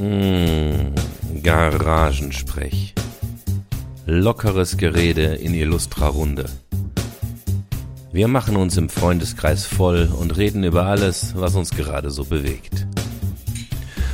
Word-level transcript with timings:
Mmh, 0.00 0.94
Garagensprech. 1.42 2.94
Lockeres 4.06 4.78
Gerede 4.78 5.34
in 5.34 5.52
illustrer 5.52 6.06
Runde. 6.06 6.46
Wir 8.10 8.26
machen 8.26 8.56
uns 8.56 8.78
im 8.78 8.88
Freundeskreis 8.88 9.66
voll 9.66 10.10
und 10.18 10.38
reden 10.38 10.64
über 10.64 10.86
alles, 10.86 11.34
was 11.36 11.54
uns 11.54 11.72
gerade 11.72 12.10
so 12.10 12.24
bewegt. 12.24 12.86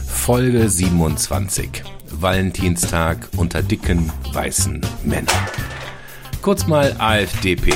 Folge 0.04 0.68
27. 0.68 1.84
Valentinstag 2.10 3.28
unter 3.36 3.62
dicken, 3.62 4.12
weißen 4.32 4.80
Männern. 5.04 5.46
Kurz 6.42 6.66
mal 6.66 6.96
AfDP. 6.98 7.74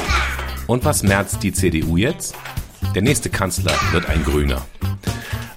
Und 0.67 0.85
was 0.85 1.05
merzt 1.05 1.45
die 1.45 1.53
CDU 1.53 1.97
jetzt? 1.97 2.35
Der 2.93 3.03
nächste 3.03 3.31
Kanzler 3.31 3.75
wird 3.93 4.07
ein 4.09 4.25
Grüner. 4.25 4.67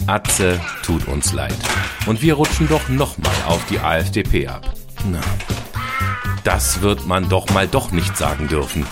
Atze 0.06 0.62
tut 0.84 1.08
uns 1.08 1.34
leid. 1.34 1.58
Und 2.06 2.22
wir 2.22 2.34
rutschen 2.34 2.68
doch 2.68 2.90
nochmal 2.90 3.36
auf 3.48 3.66
die 3.70 3.80
AfDP 3.80 4.48
ab. 4.48 4.74
Na, 5.10 5.22
das 6.44 6.82
wird 6.82 7.08
man 7.08 7.30
doch 7.30 7.50
mal 7.52 7.68
doch 7.68 7.92
nicht 7.92 8.18
sagen 8.18 8.48
dürfen. 8.50 8.86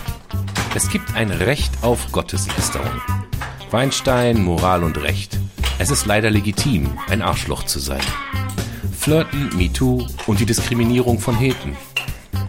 Es 0.73 0.89
gibt 0.89 1.15
ein 1.15 1.31
Recht 1.31 1.71
auf 1.81 2.11
Gotteslästerung. 2.13 3.01
Weinstein, 3.71 4.41
Moral 4.43 4.83
und 4.83 4.97
Recht. 4.97 5.37
Es 5.77 5.89
ist 5.89 6.05
leider 6.05 6.29
legitim, 6.29 6.97
ein 7.09 7.21
Arschloch 7.21 7.63
zu 7.63 7.79
sein. 7.79 8.01
Flirten, 8.97 9.49
MeToo 9.57 10.07
und 10.27 10.39
die 10.39 10.45
Diskriminierung 10.45 11.19
von 11.19 11.35
Heten. 11.35 11.75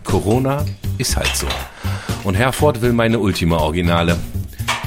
Corona 0.05 0.65
ist 0.99 1.17
halt 1.17 1.35
so. 1.35 1.49
Und 2.23 2.35
Herford 2.35 2.83
will 2.83 2.93
meine 2.93 3.19
Ultima 3.19 3.57
Originale. 3.57 4.17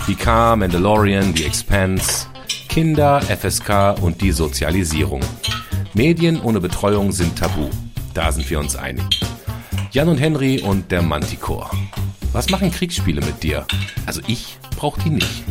Picard, 0.05 0.59
Mandalorian, 0.59 1.35
The 1.35 1.43
Expanse, 1.43 2.27
Kinder, 2.69 3.21
FSK 3.21 4.01
und 4.01 4.21
die 4.21 4.31
Sozialisierung. 4.31 5.21
Medien 5.95 6.41
ohne 6.41 6.59
Betreuung 6.59 7.13
sind 7.13 7.39
tabu. 7.39 7.69
Da 8.13 8.29
sind 8.33 8.49
wir 8.49 8.59
uns 8.59 8.75
einig. 8.75 9.05
Jan 9.91 10.09
und 10.09 10.17
Henry 10.17 10.59
und 10.59 10.91
der 10.91 11.01
Manticore. 11.01 11.69
Was 12.33 12.49
machen 12.49 12.69
Kriegsspiele 12.69 13.21
mit 13.21 13.41
dir? 13.41 13.65
Also 14.05 14.19
ich 14.27 14.57
brauch 14.75 14.97
die 14.97 15.09
nicht. 15.09 15.43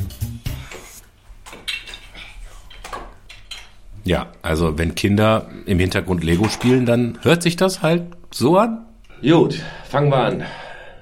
Ja, 4.04 4.32
also 4.42 4.76
wenn 4.76 4.94
Kinder 4.94 5.48
im 5.64 5.78
Hintergrund 5.78 6.22
Lego 6.22 6.50
spielen, 6.50 6.84
dann 6.84 7.18
hört 7.22 7.42
sich 7.42 7.56
das 7.56 7.80
halt 7.80 8.02
so 8.30 8.58
an. 8.58 8.84
Gut, 9.22 9.62
fangen 9.88 10.10
wir 10.10 10.18
an. 10.18 10.42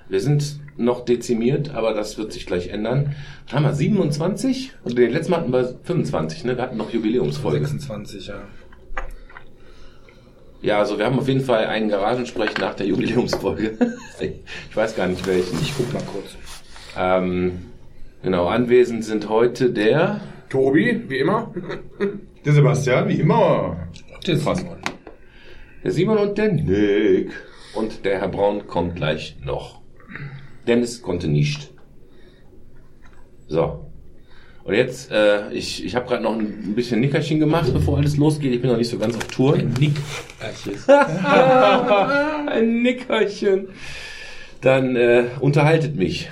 Wir 0.09 0.21
sind 0.21 0.61
noch 0.77 1.05
dezimiert, 1.05 1.71
aber 1.71 1.95
das 1.95 2.17
wird 2.17 2.33
sich 2.33 2.47
gleich 2.47 2.69
ändern. 2.69 3.17
Was 3.47 3.55
haben 3.55 3.65
wir, 3.65 3.75
27? 3.75 4.73
Und 4.85 4.97
den 4.97 5.11
letzten 5.11 5.33
Mal 5.33 5.41
hatten 5.41 5.53
wir 5.53 5.75
25, 5.83 6.45
ne? 6.45 6.57
Wir 6.57 6.63
hatten 6.63 6.77
noch 6.77 6.93
Jubiläumsfolge. 6.93 7.67
26, 7.67 8.29
ja. 8.29 8.35
Ja, 10.63 10.79
also 10.79 10.97
wir 10.97 11.05
haben 11.05 11.19
auf 11.19 11.27
jeden 11.27 11.41
Fall 11.41 11.67
einen 11.67 11.89
Garagensprech 11.89 12.57
nach 12.59 12.75
der 12.75 12.87
Jubiläumsfolge. 12.87 13.77
ich 14.21 14.77
weiß 14.77 14.95
gar 14.95 15.09
nicht 15.09 15.27
welchen. 15.27 15.61
Ich 15.61 15.75
guck 15.77 15.93
mal 15.93 16.03
kurz. 16.05 16.37
Ähm, 16.97 17.73
genau, 18.23 18.47
anwesend 18.47 19.05
sind 19.05 19.29
heute 19.29 19.71
der 19.71 20.21
Tobi, 20.49 21.03
wie 21.09 21.19
immer. 21.19 21.53
Der 22.45 22.53
Sebastian, 22.53 23.09
wie 23.09 23.21
immer. 23.21 23.89
Der 24.25 24.37
Simon. 24.37 24.79
Der 25.83 25.91
Simon 25.91 26.19
und 26.19 26.39
der 26.39 26.53
Nick. 26.53 27.33
Und 27.75 28.05
der 28.05 28.21
Herr 28.21 28.29
Braun 28.29 28.69
kommt 28.69 28.95
gleich 28.95 29.37
noch. 29.45 29.81
Dennis 30.69 31.03
konnte 31.03 31.27
nicht. 31.27 31.73
So. 33.49 33.92
Und 34.65 34.75
jetzt, 34.75 35.11
äh, 35.11 35.51
ich, 35.53 35.85
ich 35.85 35.97
habe 35.97 36.07
gerade 36.07 36.23
noch 36.23 36.39
ein 36.39 36.75
bisschen 36.75 37.01
Nickerchen 37.01 37.41
gemacht, 37.41 37.73
bevor 37.73 37.99
alles 37.99 38.17
losgeht. 38.17 38.53
Ich 38.53 38.61
bin 38.61 38.71
noch 38.71 38.77
nicht 38.77 38.91
so 38.91 38.99
ganz 38.99 39.17
auf 39.17 39.27
Tour. 39.27 39.55
Ein 39.55 39.75
Nick. 39.79 39.95
ein 42.47 42.83
Nickerchen. 42.83 43.69
Dann 44.61 44.95
äh, 44.95 45.25
unterhaltet 45.41 45.97
mich. 45.97 46.31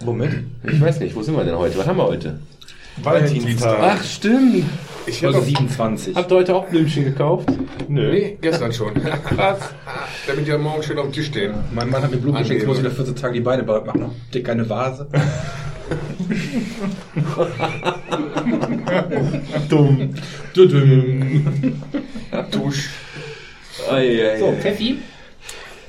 Womit? 0.00 0.30
Ich 0.62 0.80
weiß 0.80 1.00
nicht, 1.00 1.16
wo 1.16 1.22
sind 1.22 1.34
wir 1.36 1.42
denn 1.42 1.58
heute? 1.58 1.76
Was 1.76 1.88
haben 1.88 1.96
wir 1.96 2.06
heute? 2.06 2.38
Valentinstag. 3.02 3.78
Ach, 3.80 4.04
stimmt. 4.04 4.64
Ich 5.06 5.24
habe 5.24 5.40
27. 5.40 6.14
Habt 6.14 6.30
ihr 6.30 6.36
heute 6.36 6.54
auch 6.54 6.66
Blümchen 6.66 7.04
gekauft? 7.04 7.48
Nö, 7.88 8.12
nee, 8.12 8.38
gestern 8.40 8.72
schon. 8.72 8.94
Krass. 9.24 9.60
Damit 10.26 10.46
die 10.46 10.50
ja 10.50 10.58
morgen 10.58 10.82
schön 10.82 10.98
auf 10.98 11.06
dem 11.06 11.12
Tisch 11.12 11.26
stehen. 11.26 11.54
Mein 11.74 11.90
Mann 11.90 12.02
hat 12.02 12.10
mir 12.10 12.18
Blut 12.18 12.34
geschickt, 12.34 12.50
Angeben. 12.50 12.62
ich 12.62 12.68
muss 12.68 12.78
wieder 12.78 12.90
14 12.90 13.16
Tage 13.16 13.34
die 13.34 13.40
Beine 13.40 13.62
bereit 13.62 13.86
machen. 13.86 14.10
Dick 14.32 14.48
eine 14.48 14.68
Vase. 14.68 15.08
Dumm. 19.68 20.14
Düdüm. 20.54 21.74
Dusch. 22.50 22.88
So, 24.38 24.52
Pfeffi. 24.60 24.98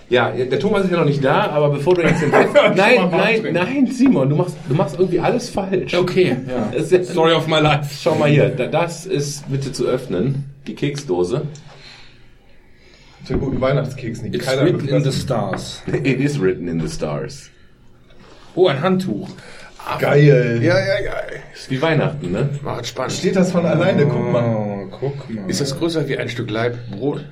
Ja, 0.10 0.32
der 0.32 0.60
Thomas 0.60 0.86
ist 0.86 0.92
ja 0.92 0.98
noch 0.98 1.06
nicht 1.06 1.24
da, 1.24 1.50
aber 1.52 1.70
bevor 1.70 1.94
du 1.94 2.02
jetzt 2.02 2.22
den 2.22 2.32
Nein, 2.32 3.10
nein, 3.12 3.54
nein, 3.54 3.88
Simon, 3.92 4.28
du 4.30 4.36
machst, 4.36 4.58
du 4.68 4.74
machst 4.74 4.96
irgendwie 4.98 5.20
alles 5.20 5.50
falsch. 5.52 5.94
Okay, 5.94 6.36
ja. 6.48 6.72
Story 7.04 7.34
of 7.34 7.46
my 7.48 7.60
life. 7.60 7.94
Schau 8.02 8.16
mal 8.16 8.30
hier, 8.30 8.50
da- 8.50 8.66
das 8.66 9.06
ist 9.06 9.48
bitte 9.52 9.72
zu 9.72 9.86
öffnen, 9.86 10.46
die 10.66 10.74
Keksdose. 10.74 11.44
Der 13.30 13.38
guten 13.38 13.62
Weihnachtskeks 13.62 14.24
nicht. 14.24 14.34
It's 14.34 14.46
Keiner 14.48 14.66
written 14.66 14.88
in 14.88 15.04
the 15.04 15.12
stars. 15.12 15.84
It 15.86 16.20
is 16.20 16.42
written 16.42 16.68
in 16.68 16.80
the 16.80 16.88
stars. 16.88 17.52
Oh, 18.56 18.68
ein 18.68 18.81
Handtuch. 18.81 19.30
Geil. 20.00 20.59
Ja, 20.62 20.78
ja, 20.79 21.00
ja. 21.03 21.13
Ist 21.53 21.69
wie 21.72 21.81
Weihnachten, 21.81 22.31
ne? 22.31 22.50
Macht 22.62 22.85
spannend. 22.88 23.13
Steht 23.13 23.35
das 23.35 23.51
von 23.51 23.66
alleine, 23.66 24.06
guck 24.06 24.31
mal. 24.31 24.44
Oh, 24.45 24.88
guck 24.91 25.29
mal. 25.29 25.50
Ist 25.50 25.62
das 25.62 25.78
größer 25.78 26.07
wie 26.07 26.17
ein 26.17 26.29
Stück 26.29 26.50
Leib 26.51 26.78
Brot? 26.91 27.25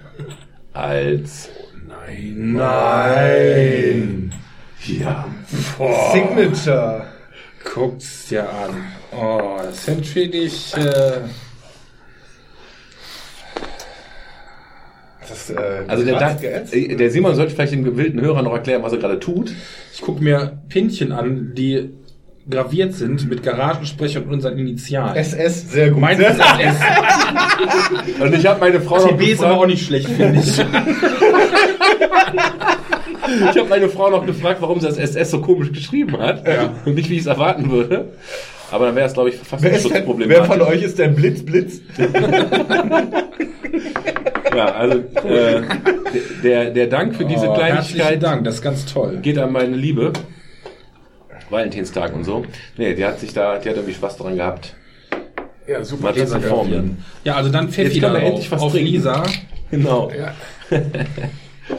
Als. 0.73 1.49
Nein. 1.87 2.53
Nein. 2.53 4.33
Ja. 4.85 5.27
Signature. 6.13 7.05
Guckt's 7.73 8.27
dir 8.29 8.43
an. 8.49 8.85
Oh, 9.11 9.57
das 9.61 9.85
sind 9.85 10.15
wirklich. 10.15 10.75
Äh, 10.75 11.19
Das, 15.27 15.49
äh, 15.49 15.55
Also 15.87 16.05
der, 16.05 16.35
geätzt. 16.39 16.73
äh, 16.73 16.95
der 16.95 17.11
Simon 17.11 17.35
sollte 17.35 17.53
vielleicht 17.53 17.73
dem 17.73 17.83
gewillten 17.83 18.21
Hörer 18.21 18.41
noch 18.43 18.53
erklären, 18.53 18.81
was 18.83 18.93
er 18.93 18.99
gerade 18.99 19.19
tut. 19.19 19.51
ich 19.93 20.01
gucke 20.01 20.23
mir 20.23 20.57
Pinchen 20.69 21.11
an, 21.11 21.53
die 21.53 21.89
graviert 22.49 22.93
sind 22.93 23.29
mit 23.29 23.43
Garagensprecher 23.43 24.21
und 24.21 24.31
unseren 24.31 24.57
Initialen. 24.57 25.15
SS, 25.15 25.71
sehr 25.71 25.91
gut. 25.91 26.01
Meins 26.01 26.19
ist 26.19 26.39
SS. 26.39 26.75
Und 28.19 28.33
ich 28.33 28.45
habe 28.45 28.59
meine 28.59 28.81
Frau 28.81 28.97
noch 28.97 29.17
TB 29.17 29.21
ist 29.21 29.43
aber 29.43 29.53
auch 29.53 29.67
gefragt, 29.67 29.71
nicht 29.71 29.85
schlecht, 29.85 30.07
finde 30.07 30.39
ich. 30.39 30.57
ich 33.51 33.57
habe 33.57 33.69
meine 33.69 33.89
Frau 33.89 34.09
noch 34.09 34.25
gefragt, 34.25 34.61
warum 34.61 34.79
sie 34.79 34.87
das 34.87 34.97
SS 34.97 35.31
so 35.31 35.41
komisch 35.41 35.71
geschrieben 35.71 36.17
hat. 36.19 36.47
Ja. 36.47 36.73
Und 36.85 36.95
nicht, 36.95 37.09
wie 37.09 37.15
ich 37.15 37.21
es 37.21 37.27
erwarten 37.27 37.69
würde. 37.69 38.13
Aber 38.71 38.85
dann 38.87 38.95
wäre 38.95 39.07
es, 39.07 39.13
glaube 39.13 39.29
ich, 39.29 39.35
fast 39.35 39.63
wer, 39.63 39.73
ein 39.73 39.79
Schutzproblem. 39.79 40.29
wer 40.29 40.45
von 40.45 40.61
euch 40.61 40.83
ist 40.83 40.99
denn 40.99 41.15
Blitz, 41.15 41.43
Blitz? 41.43 41.81
Ja, 44.55 44.65
also 44.73 44.97
äh, 44.97 45.61
der, 46.43 46.71
der 46.71 46.87
Dank 46.87 47.15
für 47.15 47.25
diese 47.25 47.47
oh, 47.47 47.55
herzlichen 47.55 47.99
Kleinigkeit 47.99 48.23
Dank, 48.23 48.43
das 48.43 48.55
ist 48.55 48.61
ganz 48.63 48.85
toll. 48.85 49.19
geht 49.21 49.37
an 49.37 49.51
meine 49.51 49.75
Liebe. 49.75 50.13
Valentinstag 51.49 52.13
und 52.13 52.23
so. 52.23 52.45
Nee, 52.77 52.93
die 52.93 53.05
hat 53.05 53.19
sich 53.19 53.33
da, 53.33 53.57
die 53.57 53.69
hat 53.69 53.75
irgendwie 53.75 53.93
Spaß 53.95 54.17
daran 54.17 54.35
gehabt. 54.35 54.75
Ja, 55.67 55.83
super. 55.83 56.13
Mal 56.13 56.27
zu 56.27 56.39
performen. 56.39 57.03
Ja, 57.23 57.35
also 57.35 57.49
dann 57.49 57.69
Pfeffi 57.69 57.99
endlich 57.99 58.49
was 58.51 58.61
auf 58.61 58.71
trinken. 58.71 58.91
Lisa. 58.91 59.23
Genau. 59.69 60.09
Ja. 60.11 60.33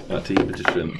Warte, 0.09 0.35
hier, 0.35 0.45
bitteschön. 0.45 0.93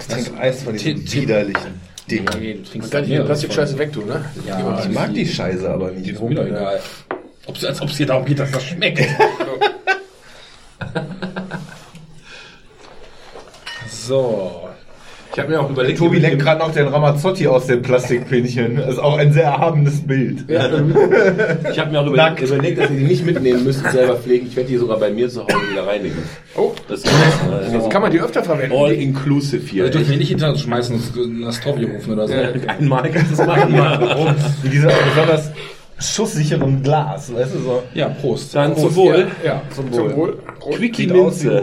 Ich 0.00 0.06
trinke 0.06 0.36
Eis 0.40 0.62
von 0.64 0.72
diesen 0.76 1.12
widerlichen 1.12 1.80
Dingen. 2.10 2.26
Nee, 2.40 2.54
du 2.54 2.62
trinkst 2.62 2.74
Und 2.86 2.94
dann 2.94 3.04
die 3.04 3.10
mehrere 3.10 3.26
Plastikscheiße 3.26 3.72
von. 3.72 3.80
wegtun, 3.80 4.06
ne? 4.06 4.24
Ja, 4.46 4.80
Ich 4.82 4.90
mag 4.90 5.14
die 5.14 5.26
Scheiße 5.26 5.70
aber 5.70 5.92
nicht. 5.92 6.06
Die 6.06 6.10
ist 6.12 6.20
mir 6.20 6.34
doch 6.34 6.46
egal. 6.46 6.80
Ob's, 7.46 7.64
als 7.64 7.80
ob 7.80 7.88
es 7.90 7.96
hier 7.96 8.06
darum 8.06 8.24
geht, 8.24 8.38
dass 8.40 8.50
das 8.50 8.64
schmeckt. 8.64 9.00
so. 13.88 14.69
Ich 15.32 15.38
habe 15.38 15.48
mir 15.48 15.60
auch 15.60 15.70
überlegt, 15.70 15.98
Tobi 15.98 16.18
leckt 16.18 16.40
gerade 16.40 16.58
noch 16.58 16.72
den 16.72 16.88
Ramazzotti 16.88 17.46
aus 17.46 17.66
dem 17.66 17.82
Plastikpinchen. 17.82 18.76
Das 18.76 18.88
ist 18.94 18.98
auch 18.98 19.16
ein 19.16 19.32
sehr 19.32 19.44
erhabenes 19.44 20.04
Bild. 20.04 20.44
Ich 20.48 21.78
habe 21.78 21.90
mir 21.92 22.00
auch 22.00 22.06
überlegt, 22.06 22.40
überlegt, 22.42 22.78
dass 22.80 22.90
ihr 22.90 22.96
die 22.96 23.04
nicht 23.04 23.24
mitnehmen 23.24 23.62
müsst, 23.62 23.88
selber 23.92 24.16
pflegen. 24.16 24.48
Ich 24.48 24.56
werde 24.56 24.68
die 24.70 24.76
sogar 24.76 24.98
bei 24.98 25.10
mir 25.10 25.28
zu 25.28 25.42
Hause 25.44 25.54
wieder 25.70 25.86
reinigen. 25.86 26.18
Oh, 26.56 26.72
Das 26.88 27.00
ist, 27.00 27.06
äh, 27.06 27.10
das 27.72 27.84
ist 27.84 27.90
kann 27.90 28.02
man 28.02 28.10
die 28.10 28.20
öfter 28.20 28.42
verwenden? 28.42 28.74
all 28.76 28.90
inclusive 28.92 29.64
hier. 29.64 29.84
Wir 29.84 29.90
dürfen 29.90 30.10
wir 30.10 30.16
nicht 30.18 30.30
hinter 30.30 30.50
uns 30.50 30.62
schmeißen 30.62 30.96
und 31.16 31.42
das 31.42 31.56
Strovie 31.56 31.84
rufen 31.84 32.12
oder 32.14 32.26
so. 32.26 32.34
Einmal 32.66 33.08
kannst 33.10 33.30
du 33.30 33.40
es 33.42 33.46
machen. 33.46 33.74
Ja. 33.74 34.34
Mit 34.64 34.72
dieser 34.72 34.88
besonders 34.88 35.50
schusssicheren 36.00 36.82
Glas, 36.82 37.32
weißt 37.32 37.54
du 37.54 37.58
so. 37.60 37.82
Ja, 37.94 38.08
Prost. 38.08 38.54
Dann 38.54 38.76
zum 38.76 38.94
Wohl. 38.96 39.28
Ja, 39.44 39.62
zum 39.74 39.92
Wohl. 39.92 39.96
Zum 40.10 40.16
Wohl. 40.16 40.38
Prost. 40.58 40.76
Quickie 40.78 41.06
Minze. 41.06 41.62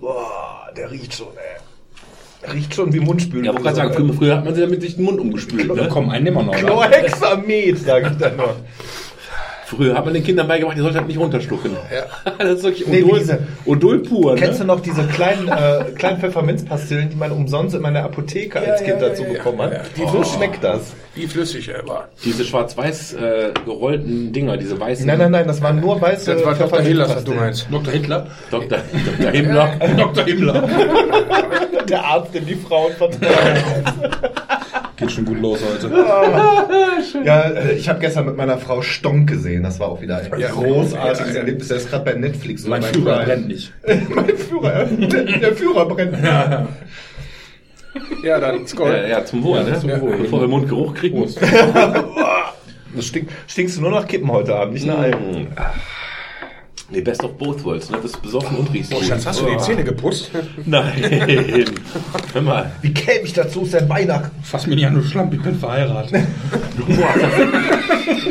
Boah, 0.00 0.68
der 0.76 0.90
riecht 0.90 1.14
schon, 1.14 1.28
ey. 1.28 1.61
Riecht 2.50 2.74
schon 2.74 2.92
wie 2.92 3.00
Mundspülen. 3.00 3.44
Ja, 3.44 3.52
wollte 3.52 3.64
gerade 3.64 3.94
sagen, 3.94 4.14
früher, 4.14 4.36
hat 4.36 4.44
man 4.44 4.54
sie 4.54 4.62
damit 4.62 4.80
sich 4.80 4.96
den 4.96 5.04
Mund 5.04 5.20
umgespült. 5.20 5.74
Ne? 5.74 5.88
komm, 5.90 6.10
einen 6.10 6.24
nehmen 6.24 6.38
wir 6.38 6.42
noch. 6.42 6.54
Chlorhexamet, 6.54 7.78
sag 7.78 8.10
ich 8.10 8.18
dann 8.18 8.36
noch. 8.36 8.56
Früher 9.76 9.94
hat 9.94 10.04
man 10.04 10.12
den 10.14 10.22
Kindern 10.22 10.46
beigebracht, 10.48 10.76
die 10.76 10.82
sollten 10.82 10.98
halt 10.98 11.08
nicht 11.08 11.18
runterschlucken. 11.18 11.72
Ja. 11.94 12.32
Das 12.38 12.58
ist 12.58 12.64
wirklich 12.64 12.86
Nee, 12.88 13.02
Odol, 13.02 13.18
diese- 13.20 13.38
Odol 13.64 13.98
pur. 14.00 14.34
Kennst 14.36 14.60
du 14.60 14.64
Ne? 14.64 14.68
noch 14.74 14.80
diese 14.80 15.04
kleinen, 15.04 15.48
äh, 15.48 15.84
kleinen 15.96 16.18
Pfefferminzpastillen, 16.20 17.08
die 17.10 17.16
man 17.16 17.30
umsonst 17.32 17.74
in 17.74 17.82
der 17.82 18.04
Apotheke 18.04 18.58
als 18.60 18.80
ja, 18.80 18.86
Kind 18.86 19.00
ja, 19.00 19.08
dazu 19.08 19.22
ja, 19.22 19.32
bekommen 19.32 19.58
ja, 19.60 19.64
hat? 19.64 19.72
ja. 19.72 19.80
Wie 19.96 20.10
so 20.10 20.24
schmeckt 20.24 20.62
das? 20.62 20.92
Wie 21.14 21.26
flüssig 21.26 21.68
er 21.68 21.86
war. 21.86 22.08
Diese 22.24 22.44
schwarz-weiß 22.44 23.14
äh, 23.14 23.52
gerollten 23.64 24.32
Dinger, 24.32 24.56
diese 24.56 24.78
weißen. 24.78 25.06
Nein, 25.06 25.18
nein, 25.18 25.30
nein, 25.30 25.46
das 25.46 25.60
waren 25.62 25.80
nur 25.80 26.00
weiße 26.00 26.34
Das 26.34 26.44
war 26.44 26.54
Dr. 26.54 26.80
Hillers, 26.80 27.14
was 27.16 27.24
du 27.24 27.32
meinst. 27.32 27.66
Dr. 27.70 27.92
Hitler. 27.92 28.26
Dr. 28.50 28.78
Dr. 29.18 29.30
Himmler. 29.30 29.70
Dr. 29.96 30.24
Himmler. 30.24 30.68
Der 31.88 32.04
Arzt, 32.04 32.34
dem 32.34 32.46
die 32.46 32.54
Frauen 32.54 32.92
vertrauen. 32.92 33.32
Geht 35.02 35.12
schon 35.12 35.24
gut 35.24 35.40
los 35.40 35.60
heute. 35.62 35.90
Ja, 37.24 37.40
äh, 37.50 37.72
ich 37.74 37.88
habe 37.88 37.98
gestern 38.00 38.26
mit 38.26 38.36
meiner 38.36 38.56
Frau 38.58 38.80
Stonk 38.82 39.28
gesehen. 39.28 39.62
Das 39.64 39.78
war 39.80 39.88
auch 39.88 40.00
wieder 40.00 40.18
ein 40.18 40.40
Ja. 40.40 40.48
großartiges 40.50 41.28
Ja, 41.28 41.34
ja. 41.34 41.40
Erlebnis. 41.40 41.68
Der 41.68 41.76
ist 41.76 41.90
gerade 41.90 42.04
bei 42.04 42.14
Netflix. 42.14 42.66
Mein 42.66 42.80
bei 42.80 42.88
Führer 42.88 43.12
Prime. 43.16 43.24
brennt 43.26 43.48
nicht. 43.48 43.72
mein 44.14 44.36
Führer, 44.36 44.84
der, 44.84 45.24
der 45.24 45.52
Führer 45.54 45.86
brennt. 45.86 46.16
Ja, 48.22 48.40
dann 48.40 48.66
Skoll. 48.66 48.92
Ja, 48.92 49.06
ja, 49.06 49.24
zum 49.24 49.42
Wohl, 49.44 49.64
ne? 49.64 49.78
zum 49.78 49.90
Wohl. 50.00 50.16
Bevor 50.16 50.40
wir 50.40 50.48
Mundgeruch 50.48 50.94
kriegen. 50.94 51.22
Das 52.94 53.06
stink, 53.06 53.28
stinkst 53.46 53.76
du 53.78 53.80
nur 53.82 53.90
nach 53.90 54.06
Kippen 54.06 54.30
heute 54.30 54.54
Abend, 54.54 54.74
nicht 54.74 54.86
nach 54.86 54.98
Alten. 54.98 55.48
Nee, 56.92 57.00
best 57.00 57.24
of 57.24 57.32
both 57.38 57.64
worlds, 57.64 57.88
ne? 57.88 57.96
Das 58.02 58.10
ist 58.12 58.20
besoffen 58.22 58.54
und 58.58 58.70
riechst 58.72 58.92
Oh. 58.94 59.02
Schatz, 59.02 59.24
hast 59.24 59.40
du 59.40 59.46
die 59.46 59.56
Zähne 59.56 59.82
geputzt? 59.82 60.30
Nein. 60.66 61.64
Hör 62.34 62.42
mal. 62.42 62.70
Wie 62.82 62.92
käme 62.92 63.24
ich 63.24 63.32
dazu? 63.32 63.62
Ist 63.62 63.72
der 63.72 63.88
Weihnachten. 63.88 64.30
Fass 64.42 64.66
mir 64.66 64.74
nicht 64.74 64.86
an, 64.86 64.94
du 64.94 65.02
Schlamp, 65.02 65.32
ich 65.32 65.40
bin 65.40 65.58
verheiratet. 65.58 66.22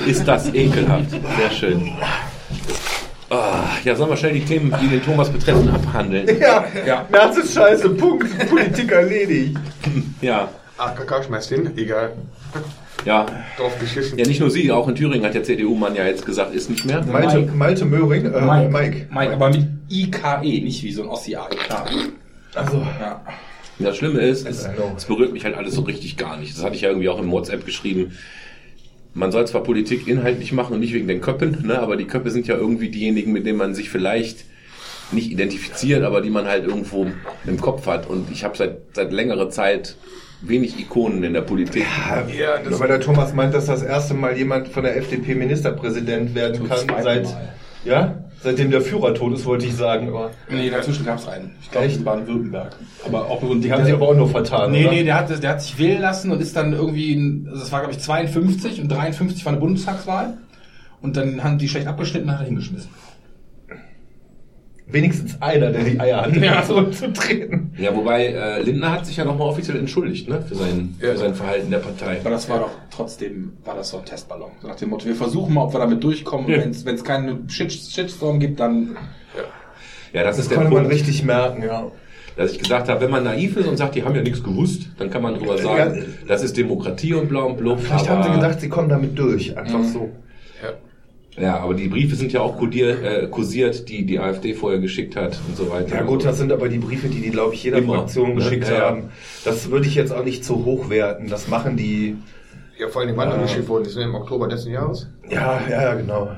Ist 0.05 0.27
das 0.27 0.53
ekelhaft. 0.53 1.09
Sehr 1.11 1.51
schön. 1.51 1.91
Ah, 3.31 3.63
ja, 3.83 3.95
sollen 3.95 4.09
wir 4.11 4.17
schnell 4.17 4.33
die 4.33 4.45
Themen, 4.45 4.71
die 4.79 4.87
den 4.89 5.03
Thomas 5.03 5.29
betreffen, 5.29 5.67
abhandeln? 5.69 6.27
Ja, 6.39 6.65
Ja. 6.85 7.05
März 7.09 7.37
ist 7.37 7.53
scheiße. 7.55 7.89
Punkt. 7.91 8.27
Politik 8.49 8.91
erledigt. 8.91 9.57
Ja. 10.21 10.49
Ah, 10.77 10.89
Kakao 10.89 11.23
schmeißt 11.23 11.49
hin. 11.49 11.71
Egal. 11.77 12.11
Ja. 13.05 13.25
Drauf 13.57 13.77
geschissen. 13.79 14.17
Ja, 14.17 14.25
nicht 14.27 14.39
nur 14.39 14.49
sie, 14.49 14.71
auch 14.71 14.87
in 14.87 14.95
Thüringen 14.95 15.25
hat 15.25 15.33
der 15.33 15.43
CDU-Mann 15.43 15.95
ja 15.95 16.05
jetzt 16.05 16.25
gesagt, 16.25 16.53
ist 16.53 16.69
nicht 16.69 16.85
mehr. 16.85 17.03
Malte, 17.05 17.39
Mike. 17.39 17.51
Malte 17.53 17.85
Möhring, 17.85 18.25
äh, 18.25 18.41
Mike. 18.41 18.69
Mike. 18.69 19.07
Mike, 19.11 19.33
aber 19.33 19.49
mit 19.49 19.67
IKE, 19.89 20.61
nicht 20.63 20.83
wie 20.83 20.91
so 20.91 21.03
ein 21.03 21.09
Ossi 21.09 21.35
AEK. 21.35 21.71
Also, 22.55 22.77
Ja. 22.99 23.21
Das 23.79 23.97
Schlimme 23.97 24.19
ist, 24.19 24.47
es, 24.47 24.65
know. 24.75 24.93
es 24.95 25.05
berührt 25.05 25.33
mich 25.33 25.43
halt 25.43 25.55
alles 25.55 25.73
so 25.73 25.81
richtig 25.81 26.17
gar 26.17 26.37
nicht. 26.37 26.55
Das 26.55 26.63
hatte 26.63 26.75
ich 26.75 26.81
ja 26.81 26.89
irgendwie 26.89 27.09
auch 27.09 27.19
im 27.19 27.31
WhatsApp 27.31 27.65
geschrieben. 27.65 28.15
Man 29.13 29.31
soll 29.31 29.47
zwar 29.47 29.63
Politik 29.63 30.07
inhaltlich 30.07 30.51
machen 30.51 30.73
und 30.73 30.79
nicht 30.79 30.93
wegen 30.93 31.07
den 31.07 31.19
Köppen, 31.19 31.65
ne, 31.65 31.79
aber 31.79 31.97
die 31.97 32.05
Köppe 32.05 32.31
sind 32.31 32.47
ja 32.47 32.55
irgendwie 32.55 32.89
diejenigen, 32.89 33.31
mit 33.31 33.45
denen 33.45 33.57
man 33.57 33.73
sich 33.73 33.89
vielleicht 33.89 34.45
nicht 35.11 35.31
identifiziert, 35.31 36.03
aber 36.03 36.21
die 36.21 36.29
man 36.29 36.47
halt 36.47 36.65
irgendwo 36.65 37.07
im 37.45 37.59
Kopf 37.59 37.87
hat. 37.87 38.07
Und 38.07 38.31
ich 38.31 38.43
habe 38.43 38.55
seit, 38.55 38.77
seit 38.93 39.11
längerer 39.11 39.49
Zeit 39.49 39.95
wenig 40.41 40.79
Ikonen 40.79 41.23
in 41.23 41.33
der 41.33 41.41
Politik. 41.41 41.85
Ja, 42.37 42.57
das 42.57 42.69
nur 42.69 42.79
weil 42.79 42.87
der 42.87 42.99
Thomas 42.99 43.33
meint, 43.33 43.53
dass 43.53 43.65
das 43.65 43.83
erste 43.83 44.13
Mal 44.13 44.37
jemand 44.37 44.69
von 44.69 44.83
der 44.83 44.97
FDP 44.97 45.35
Ministerpräsident 45.35 46.35
werden 46.35 46.67
kann, 46.67 46.79
seit, 47.03 47.23
Mal. 47.25 47.53
ja, 47.85 48.15
seitdem 48.41 48.71
der 48.71 48.81
Führer 48.81 49.13
tot 49.13 49.33
ist, 49.33 49.45
wollte 49.45 49.65
ich 49.67 49.75
sagen. 49.75 50.09
Aber 50.09 50.31
Nee, 50.49 50.69
dazwischen 50.69 51.05
gab 51.05 51.19
es 51.19 51.27
einen. 51.27 51.51
Ich 51.61 51.71
glaube 51.71 51.87
in 51.87 52.03
Baden-Württemberg. 52.03 52.75
Aber 53.05 53.29
auch 53.29 53.41
so 53.41 53.51
ein 53.51 53.61
die 53.61 53.71
haben 53.71 53.85
sich 53.85 53.93
aber 53.93 54.09
auch 54.09 54.15
nur 54.15 54.29
vertan. 54.29 54.71
Nee, 54.71 54.85
oder? 54.85 54.93
nee, 54.93 55.03
der 55.03 55.17
hat, 55.17 55.43
der 55.43 55.49
hat 55.49 55.61
sich 55.61 55.77
wählen 55.77 56.01
lassen 56.01 56.31
und 56.31 56.41
ist 56.41 56.55
dann 56.55 56.73
irgendwie, 56.73 57.45
also 57.47 57.59
das 57.59 57.71
war 57.71 57.81
glaube 57.81 57.93
ich 57.93 57.99
52 57.99 58.81
und 58.81 58.89
53 58.89 59.45
war 59.45 59.51
eine 59.51 59.61
Bundestagswahl. 59.61 60.37
Und 61.01 61.17
dann 61.17 61.43
haben 61.43 61.57
die 61.57 61.67
schlecht 61.67 61.87
abgeschnitten 61.87 62.29
und 62.29 62.33
hat 62.35 62.41
er 62.41 62.45
hingeschmissen. 62.45 62.89
Wenigstens 64.91 65.41
einer, 65.41 65.71
der 65.71 65.83
die 65.83 65.99
Eier 65.99 66.21
hatte, 66.23 66.39
Ja. 66.39 66.63
zurückzutreten. 66.67 67.71
Ja, 67.77 67.95
wobei 67.95 68.25
äh, 68.27 68.61
Lindner 68.61 68.91
hat 68.91 69.05
sich 69.05 69.17
ja 69.17 69.25
nochmal 69.25 69.47
offiziell 69.47 69.77
entschuldigt 69.77 70.27
ne, 70.27 70.41
für, 70.41 70.55
sein, 70.55 70.95
Ja. 71.01 71.11
für 71.11 71.17
sein 71.17 71.33
Verhalten 71.35 71.71
der 71.71 71.79
Partei. 71.79 72.19
Aber 72.19 72.29
das 72.29 72.49
war 72.49 72.59
doch 72.59 72.71
trotzdem, 72.89 73.53
war 73.63 73.75
das 73.75 73.89
so 73.89 73.97
ein 73.99 74.05
Testballon. 74.05 74.51
So 74.61 74.67
nach 74.67 74.75
dem 74.75 74.89
Motto, 74.89 75.05
wir 75.05 75.15
versuchen 75.15 75.53
mal, 75.53 75.63
ob 75.63 75.73
wir 75.73 75.79
damit 75.79 76.03
durchkommen. 76.03 76.49
Ja. 76.49 76.57
Wenn 76.59 76.95
es 76.95 77.03
keinen 77.03 77.49
Shit, 77.49 77.71
Shitstorm 77.71 78.39
gibt, 78.39 78.59
dann 78.59 78.97
Ja, 80.13 80.23
das, 80.23 80.35
Das 80.35 80.45
ist 80.45 80.51
der 80.51 80.57
konnte 80.57 80.73
man 80.73 80.83
Punkt, 80.83 80.93
richtig 80.95 81.23
merken, 81.23 81.63
ja. 81.63 81.89
dass 82.35 82.51
ich 82.51 82.59
gesagt 82.59 82.89
habe, 82.89 82.99
wenn 83.01 83.11
man 83.11 83.23
naiv 83.23 83.55
ist 83.55 83.67
und 83.67 83.77
sagt, 83.77 83.95
die 83.95 84.03
haben 84.03 84.13
ja 84.15 84.21
nichts 84.21 84.43
gewusst, 84.43 84.89
dann 84.97 85.09
kann 85.09 85.21
man 85.21 85.35
drüber 85.35 85.57
sagen, 85.57 85.95
Ja. 85.95 86.03
das 86.27 86.43
ist 86.43 86.57
Demokratie 86.57 87.13
und 87.13 87.29
blau 87.29 87.45
und 87.47 87.57
blub. 87.57 87.79
Vielleicht 87.79 88.09
haben 88.09 88.23
sie 88.23 88.31
gedacht, 88.31 88.59
sie 88.59 88.67
kommen 88.67 88.89
damit 88.89 89.17
durch. 89.17 89.57
Einfach 89.57 89.83
so. 89.85 90.09
Ja. 91.37 91.59
Aber 91.59 91.73
die 91.73 91.87
Briefe 91.87 92.15
sind 92.15 92.33
ja 92.33 92.41
auch 92.41 92.57
kodier, 92.57 93.03
äh, 93.03 93.27
kursiert, 93.27 93.87
die 93.87 94.05
die 94.05 94.19
AfD 94.19 94.53
vorher 94.53 94.79
geschickt 94.79 95.15
hat 95.15 95.39
und 95.47 95.55
so 95.55 95.69
weiter. 95.69 95.95
Ja 95.95 96.01
gut, 96.03 96.25
das 96.25 96.37
sind 96.37 96.51
aber 96.51 96.67
die 96.67 96.77
Briefe, 96.77 97.07
die 97.07 97.21
die, 97.21 97.29
glaube 97.29 97.53
ich, 97.53 97.63
jeder 97.63 97.77
Immer, 97.77 97.99
Fraktion 97.99 98.29
ne? 98.29 98.35
geschickt 98.35 98.67
Ja, 98.67 98.73
ja. 98.73 98.81
haben. 98.81 99.09
Das 99.45 99.71
würde 99.71 99.87
ich 99.87 99.95
jetzt 99.95 100.11
auch 100.11 100.25
nicht 100.25 100.43
zu 100.43 100.65
hoch 100.65 100.89
werten. 100.89 101.29
Das 101.29 101.47
machen 101.47 101.77
die... 101.77 102.17
Ja, 102.77 102.89
vor 102.89 103.01
allem, 103.01 103.15
wann 103.15 103.29
dann 103.29 103.41
geschickt 103.43 103.69
worden 103.69 103.85
ist, 103.85 103.95
ne? 103.95 104.03
im 104.03 104.15
Oktober 104.15 104.47
letzten 104.47 104.71
Jahres. 104.71 105.09
Ja, 105.29 105.61
ja, 105.69 105.81
ja, 105.83 105.93
genau. 105.93 106.31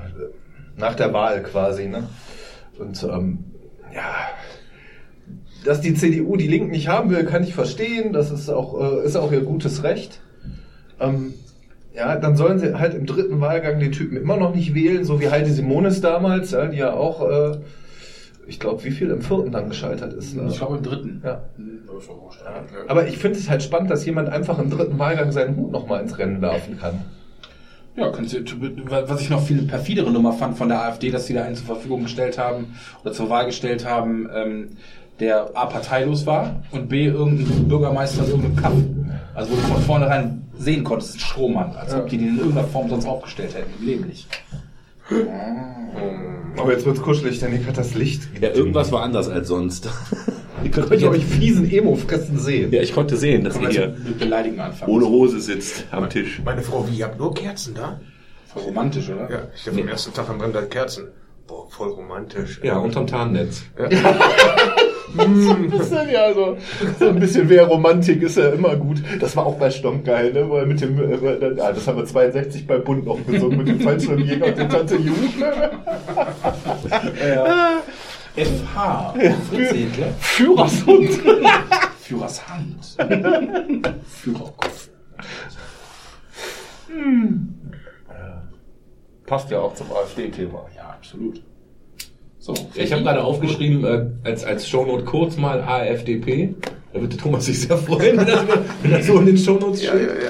Nach 0.77 0.93
der 0.93 1.13
Wahl 1.13 1.41
quasi, 1.41 1.87
ne? 1.87 2.09
Und 2.77 3.01
ähm, 3.03 3.45
ja, 3.93 4.27
dass 5.63 5.81
die 5.81 5.93
CDU 5.93 6.35
die 6.35 6.47
Linken 6.47 6.71
nicht 6.71 6.87
haben 6.87 7.09
will, 7.09 7.23
kann 7.25 7.43
ich 7.43 7.53
verstehen. 7.53 8.11
Das 8.13 8.31
ist 8.31 8.49
auch, 8.49 8.79
äh, 8.79 9.05
ist 9.05 9.15
auch 9.15 9.31
ihr 9.31 9.41
gutes 9.41 9.83
Recht. 9.83 10.19
Ähm, 10.99 11.33
ja, 11.95 12.15
dann 12.15 12.35
sollen 12.35 12.59
sie 12.59 12.77
halt 12.77 12.95
im 12.95 13.05
dritten 13.05 13.39
Wahlgang 13.39 13.79
den 13.79 13.91
Typen 13.91 14.17
immer 14.17 14.37
noch 14.37 14.55
nicht 14.55 14.73
wählen, 14.73 15.03
so 15.03 15.19
wie 15.19 15.29
Heidi 15.29 15.51
Simonis 15.51 16.01
damals, 16.01 16.51
ja, 16.51 16.65
die 16.65 16.77
ja 16.77 16.93
auch, 16.93 17.29
äh, 17.29 17.57
ich 18.47 18.59
glaube, 18.59 18.83
wie 18.83 18.91
viel 18.91 19.09
im 19.09 19.21
vierten 19.21 19.51
dann 19.51 19.69
gescheitert 19.69 20.13
ist. 20.13 20.35
ne? 20.35 20.47
ich 20.49 20.57
glaube 20.57 20.77
im 20.77 20.83
dritten. 20.83 21.21
Ja. 21.23 21.43
Aber. 22.87 23.03
Ja. 23.03 23.07
Ich 23.07 23.17
finde 23.17 23.37
es 23.37 23.49
halt 23.49 23.63
spannend, 23.63 23.91
dass 23.91 24.05
jemand 24.05 24.29
einfach 24.29 24.59
im 24.59 24.69
dritten 24.69 24.97
Wahlgang 24.97 25.31
seinen 25.31 25.55
Hut 25.55 25.71
nochmal 25.71 26.01
ins 26.01 26.17
Rennen 26.17 26.41
werfen 26.41 26.79
kann. 26.79 27.05
Ja, 27.95 28.09
könnt 28.09 28.33
ihr, 28.33 28.43
was 28.89 29.21
ich 29.21 29.29
noch 29.29 29.43
viel 29.43 29.61
perfidere 29.67 30.11
Nummer 30.11 30.33
fand 30.33 30.57
von 30.57 30.67
der 30.67 30.81
AfD, 30.81 31.11
dass 31.11 31.27
sie 31.27 31.35
da 31.35 31.43
einen 31.43 31.55
zur 31.55 31.67
Verfügung 31.67 32.03
gestellt 32.03 32.39
haben 32.39 32.75
oder 33.03 33.13
zur 33.13 33.29
Wahl 33.29 33.45
gestellt 33.45 33.87
haben, 33.87 34.27
ähm, 34.33 34.69
der 35.23 35.49
A 35.55 35.65
parteilos 35.65 36.25
war 36.25 36.61
und 36.71 36.89
B 36.89 37.05
irgendein 37.05 37.67
Bürgermeister 37.67 38.23
in 38.25 38.29
irgendeinem 38.31 38.55
Kaff. 38.57 38.73
Also 39.33 39.51
wo 39.51 39.55
du 39.55 39.61
von 39.61 39.81
vornherein 39.81 40.41
sehen 40.57 40.83
konntest, 40.83 41.15
ein 41.15 41.19
Strohmann, 41.19 41.71
als 41.75 41.93
ob 41.93 42.07
die 42.09 42.17
den 42.17 42.29
in 42.29 42.37
irgendeiner 42.39 42.67
Form 42.67 42.89
sonst 42.89 43.05
aufgestellt 43.05 43.55
hätten, 43.55 43.71
im 43.79 43.85
Leben 43.85 44.05
nicht. 44.07 44.27
Aber 46.57 46.71
jetzt 46.71 46.85
wird's 46.85 47.01
kuschelig, 47.01 47.39
denn 47.39 47.51
Nick 47.51 47.65
hat 47.67 47.77
das 47.77 47.93
Licht. 47.95 48.27
Ja, 48.39 48.49
irgendwas 48.49 48.91
war 48.91 49.01
anders 49.03 49.29
als 49.29 49.47
sonst. 49.47 49.89
Ihr 50.63 50.71
könnt 50.71 50.89
jetzt- 50.91 51.03
euch 51.03 51.25
fiesen 51.25 51.69
Emo-Fressen 51.69 52.37
sehen? 52.39 52.71
ja, 52.71 52.81
ich 52.81 52.93
konnte 52.93 53.17
sehen, 53.17 53.43
dass 53.43 53.59
ihr 53.59 53.69
hier 53.69 53.87
jetzt 53.89 54.03
mit 54.05 54.19
Beleidigen 54.19 54.59
anfangen. 54.59 54.91
ohne 54.91 55.05
Hose 55.07 55.39
sitzt 55.41 55.85
am 55.91 56.09
Tisch. 56.09 56.41
Meine 56.45 56.61
Frau, 56.61 56.87
wie, 56.89 56.97
ihr 56.99 57.05
habt 57.05 57.19
nur 57.19 57.33
Kerzen 57.33 57.73
da? 57.73 57.99
Voll 58.47 58.63
romantisch, 58.63 59.09
oder? 59.09 59.29
Ja, 59.29 59.39
ich 59.55 59.63
dachte, 59.63 59.81
am 59.81 59.87
ersten 59.87 60.13
Tag 60.13 60.37
brennen 60.37 60.53
da 60.53 60.61
Kerzen. 60.61 61.07
Boah, 61.47 61.69
voll 61.69 61.89
romantisch. 61.89 62.61
Ja, 62.63 62.77
unterm 62.77 63.07
Tarnnetz. 63.07 63.63
Das 65.71 65.91
ist 65.91 66.11
ja 66.11 66.23
also 66.23 66.57
so 66.99 67.09
ein 67.09 67.19
bisschen 67.19 67.47
mehr 67.47 67.65
Romantik 67.65 68.21
ist 68.21 68.37
ja 68.37 68.49
immer 68.49 68.75
gut. 68.75 69.01
Das 69.19 69.35
war 69.35 69.45
auch 69.45 69.55
bei 69.55 69.69
Stomp 69.69 70.05
geil, 70.05 70.33
ne? 70.33 70.49
Weil 70.49 70.65
mit 70.65 70.81
dem, 70.81 70.97
äh, 70.99 71.55
ja, 71.57 71.71
das 71.71 71.87
haben 71.87 71.97
wir 71.97 72.05
62 72.05 72.67
bei 72.67 72.77
Bund 72.77 73.05
noch 73.05 73.23
gesungen 73.25 73.57
mit 73.57 73.67
dem 73.67 73.79
Fallschirmjäger 73.79 74.47
und 74.47 74.57
der 74.57 74.69
Tante 74.69 74.95
Ju. 74.95 75.13
FH. 78.35 79.13
Fritz. 79.49 79.75
Führershund. 80.19 81.09
Führers 81.99 82.49
Hand. 82.49 82.97
Führerkopf. 84.07 84.89
Passt 89.25 89.51
ja 89.51 89.59
auch 89.59 89.73
zum 89.73 89.91
AfD-Thema. 89.91 90.65
Ja, 90.75 90.89
absolut. 90.89 91.41
So, 92.45 92.53
Ich 92.75 92.91
habe 92.91 93.03
gerade 93.03 93.23
aufgeschrieben, 93.23 93.85
äh, 93.85 94.05
als, 94.27 94.43
als 94.43 94.67
Shownote 94.67 95.05
kurz 95.05 95.37
mal 95.37 95.61
AFDP. 95.61 96.53
Da 96.91 96.99
wird 96.99 97.13
der 97.13 97.19
Thomas 97.19 97.45
sich 97.45 97.61
sehr 97.61 97.77
freuen, 97.77 98.17
wenn 98.17 98.25
das, 98.27 98.43
wenn 98.81 98.91
das 98.91 99.07
so 99.07 99.17
in 99.19 99.27
den 99.27 99.37
Shownotes 99.37 99.81
Ja, 99.81 99.91
steht. 99.91 100.01
ja, 100.09 100.13
ja. 100.25 100.29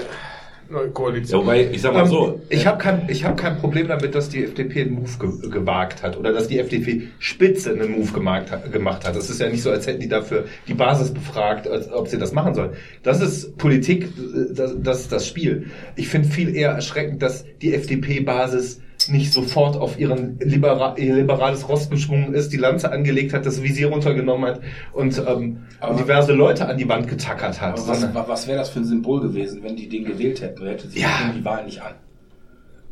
Neue 0.69 0.85
Ja, 0.85 0.91
Koalition. 0.91 1.41
wobei, 1.41 1.67
ich 1.71 1.81
sag 1.81 1.93
mal 1.93 2.05
so, 2.05 2.27
Ähm, 2.35 2.41
ich 2.49 2.67
habe 2.67 2.77
kein, 2.77 3.09
ich 3.09 3.25
hab 3.25 3.35
kein 3.35 3.57
Problem 3.57 3.87
damit, 3.87 4.13
dass 4.13 4.29
die 4.29 4.43
FDP 4.43 4.81
einen 4.83 4.93
Move 4.93 5.09
ge 5.41 5.49
gewagt 5.49 6.03
hat 6.03 6.15
oder 6.15 6.31
dass 6.33 6.47
die 6.47 6.59
FDP-Spitze 6.59 7.71
einen 7.71 7.91
Move 7.93 8.11
gemacht 8.11 8.51
hat, 8.51 8.71
gemacht 8.71 9.07
hat. 9.07 9.15
Das 9.15 9.31
ist 9.31 9.41
ja 9.41 9.49
nicht 9.49 9.63
so, 9.63 9.71
als 9.71 9.87
hätten 9.87 9.99
die 9.99 10.07
dafür 10.07 10.45
die 10.67 10.75
Basis 10.75 11.11
befragt, 11.11 11.67
als 11.67 11.91
ob 11.91 12.07
sie 12.09 12.19
das 12.19 12.31
machen 12.31 12.53
sollen. 12.53 12.73
Das 13.01 13.21
ist 13.21 13.57
Politik, 13.57 14.03
äh, 14.03 14.53
das, 14.53 14.75
das 14.83 14.99
ist 15.01 15.11
das 15.11 15.27
Spiel. 15.27 15.65
Ich 15.95 16.09
finde 16.09 16.27
viel 16.29 16.55
eher 16.55 16.73
erschreckend, 16.73 17.23
dass 17.23 17.43
die 17.63 17.73
FDP-Basis 17.73 18.81
nicht 19.09 19.33
sofort 19.33 19.75
auf 19.75 19.99
ihren 19.99 20.39
libera 20.39 20.95
ihr 20.97 21.15
liberales 21.15 21.67
Rost 21.67 21.91
geschwungen 21.91 22.33
ist, 22.33 22.53
die 22.53 22.57
Lanze 22.57 22.91
angelegt 22.91 23.33
hat, 23.33 23.45
das 23.45 23.61
Visier 23.61 23.89
runtergenommen 23.89 24.49
hat 24.49 24.61
und, 24.93 25.21
ähm, 25.27 25.57
diverse 25.99 26.31
Leute 26.33 26.67
an 26.67 26.77
die 26.77 26.87
Wand 26.87 27.07
getackert 27.07 27.59
hat. 27.59 27.77
Aber 27.79 27.87
was, 27.87 28.07
was 28.27 28.47
wäre 28.47 28.59
das 28.59 28.69
für 28.69 28.79
ein 28.79 28.85
Symbol 28.85 29.19
gewesen, 29.21 29.61
wenn 29.63 29.75
die 29.75 29.89
den 29.89 30.05
gewählt 30.05 30.41
hätten? 30.41 30.65
Hätte 30.65 30.87
sich 30.87 31.01
Ja. 31.01 31.09
die 31.35 31.43
Wahl 31.43 31.65
nicht 31.65 31.81
an? 31.81 31.93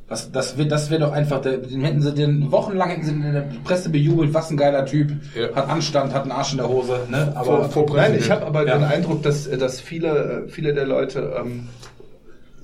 Was, 0.09 0.29
das 0.29 0.57
wäre 0.57 0.67
das 0.67 0.91
wär 0.91 0.99
doch 0.99 1.13
einfach, 1.13 1.39
der- 1.41 1.59
den 1.59 1.81
hätten 1.85 2.01
sie 2.01 2.13
den 2.13 2.51
wochenlang 2.51 2.89
hätten 2.89 3.03
sie 3.05 3.11
in 3.13 3.21
der 3.31 3.45
Presse 3.63 3.87
bejubelt, 3.89 4.33
was 4.33 4.49
ein 4.51 4.57
geiler 4.57 4.85
Typ, 4.85 5.11
Ja. 5.33 5.55
hat 5.55 5.69
Anstand, 5.69 6.13
hat 6.13 6.23
einen 6.23 6.33
Arsch 6.33 6.51
in 6.51 6.57
der 6.57 6.67
Hose, 6.67 6.99
ne? 7.09 7.31
Aber 7.33 7.69
Vor- 7.69 7.87
vor 7.87 7.95
Nein, 7.95 8.15
ich 8.19 8.29
habe 8.29 8.45
aber 8.45 8.67
Ja. 8.67 8.73
den 8.77 8.83
Eindruck, 8.83 9.23
dass, 9.23 9.49
dass 9.49 9.79
viele, 9.79 10.43
äh, 10.47 10.49
viele 10.49 10.73
der 10.73 10.85
Leute, 10.85 11.33
ähm, 11.39 11.69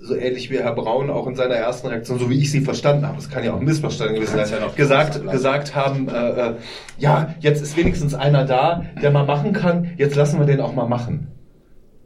so 0.07 0.15
ähnlich 0.15 0.49
wie 0.49 0.57
Herr 0.57 0.73
Braun 0.73 1.09
auch 1.09 1.27
in 1.27 1.35
seiner 1.35 1.55
ersten 1.55 1.87
Reaktion, 1.87 2.17
so 2.19 2.29
wie 2.29 2.39
ich 2.39 2.51
sie 2.51 2.61
verstanden 2.61 3.05
habe, 3.05 3.17
das 3.17 3.29
kann 3.29 3.43
ja 3.43 3.53
auch 3.53 3.59
ein 3.59 3.65
Missverständnis 3.65 4.31
gewesen 4.31 4.45
sein, 4.47 4.59
ja 4.61 4.65
noch 4.65 4.75
gesagt, 4.75 5.21
gesagt 5.31 5.75
haben, 5.75 6.07
äh, 6.09 6.29
äh, 6.49 6.53
ja, 6.97 7.35
jetzt 7.39 7.61
ist 7.61 7.77
wenigstens 7.77 8.13
einer 8.13 8.45
da, 8.45 8.83
der 9.01 9.11
mal 9.11 9.25
machen 9.25 9.53
kann, 9.53 9.91
jetzt 9.97 10.15
lassen 10.15 10.39
wir 10.39 10.45
den 10.45 10.61
auch 10.61 10.73
mal 10.73 10.87
machen. 10.87 11.27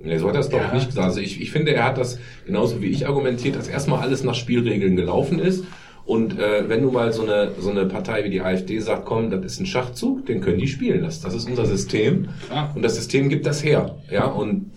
Nee, 0.03 0.17
so 0.17 0.27
hat 0.27 0.33
er 0.33 0.39
es 0.41 0.49
doch 0.49 0.59
Ja. 0.59 0.73
nicht 0.73 0.87
gesagt. 0.87 1.05
Also 1.07 1.19
ich, 1.21 1.39
ich 1.39 1.51
finde, 1.51 1.73
er 1.75 1.85
hat 1.85 1.97
das 1.99 2.17
genauso 2.47 2.81
wie 2.81 2.87
ich 2.87 3.07
argumentiert, 3.07 3.55
dass 3.55 3.67
erstmal 3.67 3.99
alles 3.99 4.23
nach 4.23 4.33
Spielregeln 4.35 4.95
gelaufen 4.95 5.37
ist. 5.39 5.63
Und 6.05 6.39
äh, 6.39 6.67
wenn 6.67 6.81
nun 6.81 6.93
mal 6.93 7.13
so 7.13 7.21
eine, 7.21 7.51
so 7.59 7.69
eine 7.69 7.85
Partei 7.85 8.23
wie 8.23 8.31
die 8.31 8.41
AfD 8.41 8.79
sagt, 8.79 9.05
komm, 9.05 9.29
das 9.29 9.45
ist 9.45 9.59
ein 9.59 9.67
Schachzug, 9.67 10.25
den 10.25 10.41
können 10.41 10.57
die 10.57 10.67
spielen. 10.67 11.03
Das, 11.03 11.21
das 11.21 11.35
ist 11.35 11.47
unser 11.47 11.67
System. 11.67 12.29
Und 12.73 12.81
das 12.81 12.95
System 12.95 13.29
gibt 13.29 13.45
das 13.45 13.63
her. 13.63 13.95
Ja, 14.09 14.25
und 14.25 14.71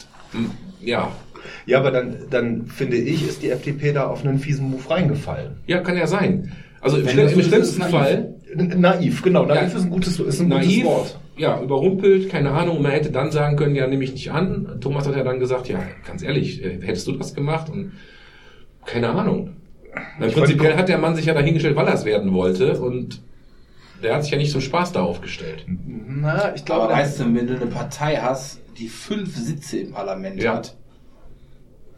ja, 0.82 1.10
Ja, 1.66 1.78
aber 1.78 1.90
dann, 1.90 2.16
dann 2.30 2.66
finde 2.66 2.96
ich, 2.96 3.26
ist 3.28 3.42
die 3.42 3.50
FDP 3.50 3.92
da 3.92 4.06
auf 4.06 4.24
einen 4.24 4.38
fiesen 4.38 4.70
Move 4.70 4.88
reingefallen. 4.90 5.56
ja, 5.66 5.80
kann 5.80 5.96
ja 5.96 6.06
sein. 6.06 6.52
Also 6.80 6.98
im, 6.98 7.08
schlimm, 7.08 7.28
im 7.28 7.42
schlimmsten 7.42 7.80
naiv. 7.80 7.90
Fall 7.90 8.34
Naiv, 8.56 9.22
genau. 9.22 9.46
Naiv 9.46 9.72
Ja. 9.72 9.78
ist 9.78 9.84
ein 9.84 9.90
gutes, 9.90 10.20
ist 10.20 10.40
ein 10.40 10.48
gutes 10.50 10.66
naiv, 10.68 10.84
Wort. 10.84 11.18
ja, 11.36 11.60
überrumpelt, 11.60 12.28
keine 12.28 12.50
Ahnung. 12.52 12.82
Man 12.82 12.92
hätte 12.92 13.10
dann 13.10 13.32
sagen 13.32 13.56
können, 13.56 13.74
ja, 13.74 13.86
nehme 13.86 14.04
ich 14.04 14.12
nicht 14.12 14.30
an. 14.30 14.76
Thomas 14.80 15.08
hat 15.08 15.16
ja 15.16 15.24
dann 15.24 15.40
gesagt, 15.40 15.68
ja, 15.68 15.80
ganz 16.06 16.22
ehrlich, 16.22 16.62
äh, 16.64 16.78
hättest 16.82 17.06
du 17.08 17.12
das 17.12 17.34
gemacht? 17.34 17.68
Und 17.70 17.92
keine 18.84 19.08
Ahnung. 19.10 19.56
Weil 20.18 20.30
prinzipiell 20.30 20.76
hat 20.76 20.88
der 20.88 20.98
Mann 20.98 21.16
sich 21.16 21.24
ja 21.26 21.34
dahingestellt, 21.34 21.74
weil 21.76 21.86
er 21.88 21.94
es 21.94 22.04
werden 22.04 22.32
wollte. 22.32 22.78
Und 22.80 23.22
der 24.02 24.14
hat 24.14 24.22
sich 24.24 24.32
ja 24.32 24.38
nicht 24.38 24.52
so 24.52 24.60
Spaß 24.60 24.92
darauf 24.92 25.20
gestellt. 25.20 25.64
Na, 25.66 26.54
ich 26.54 26.64
glaube, 26.64 26.82
Aber 26.84 26.92
da- 26.92 26.98
weißt 26.98 27.20
du, 27.20 27.24
wenn 27.34 27.46
du 27.46 27.56
eine 27.56 27.66
Partei 27.66 28.16
hast, 28.16 28.60
die 28.78 28.88
fünf 28.88 29.34
Sitze 29.36 29.78
im 29.78 29.92
Parlament 29.92 30.42
Ja. 30.42 30.54
hat, 30.56 30.76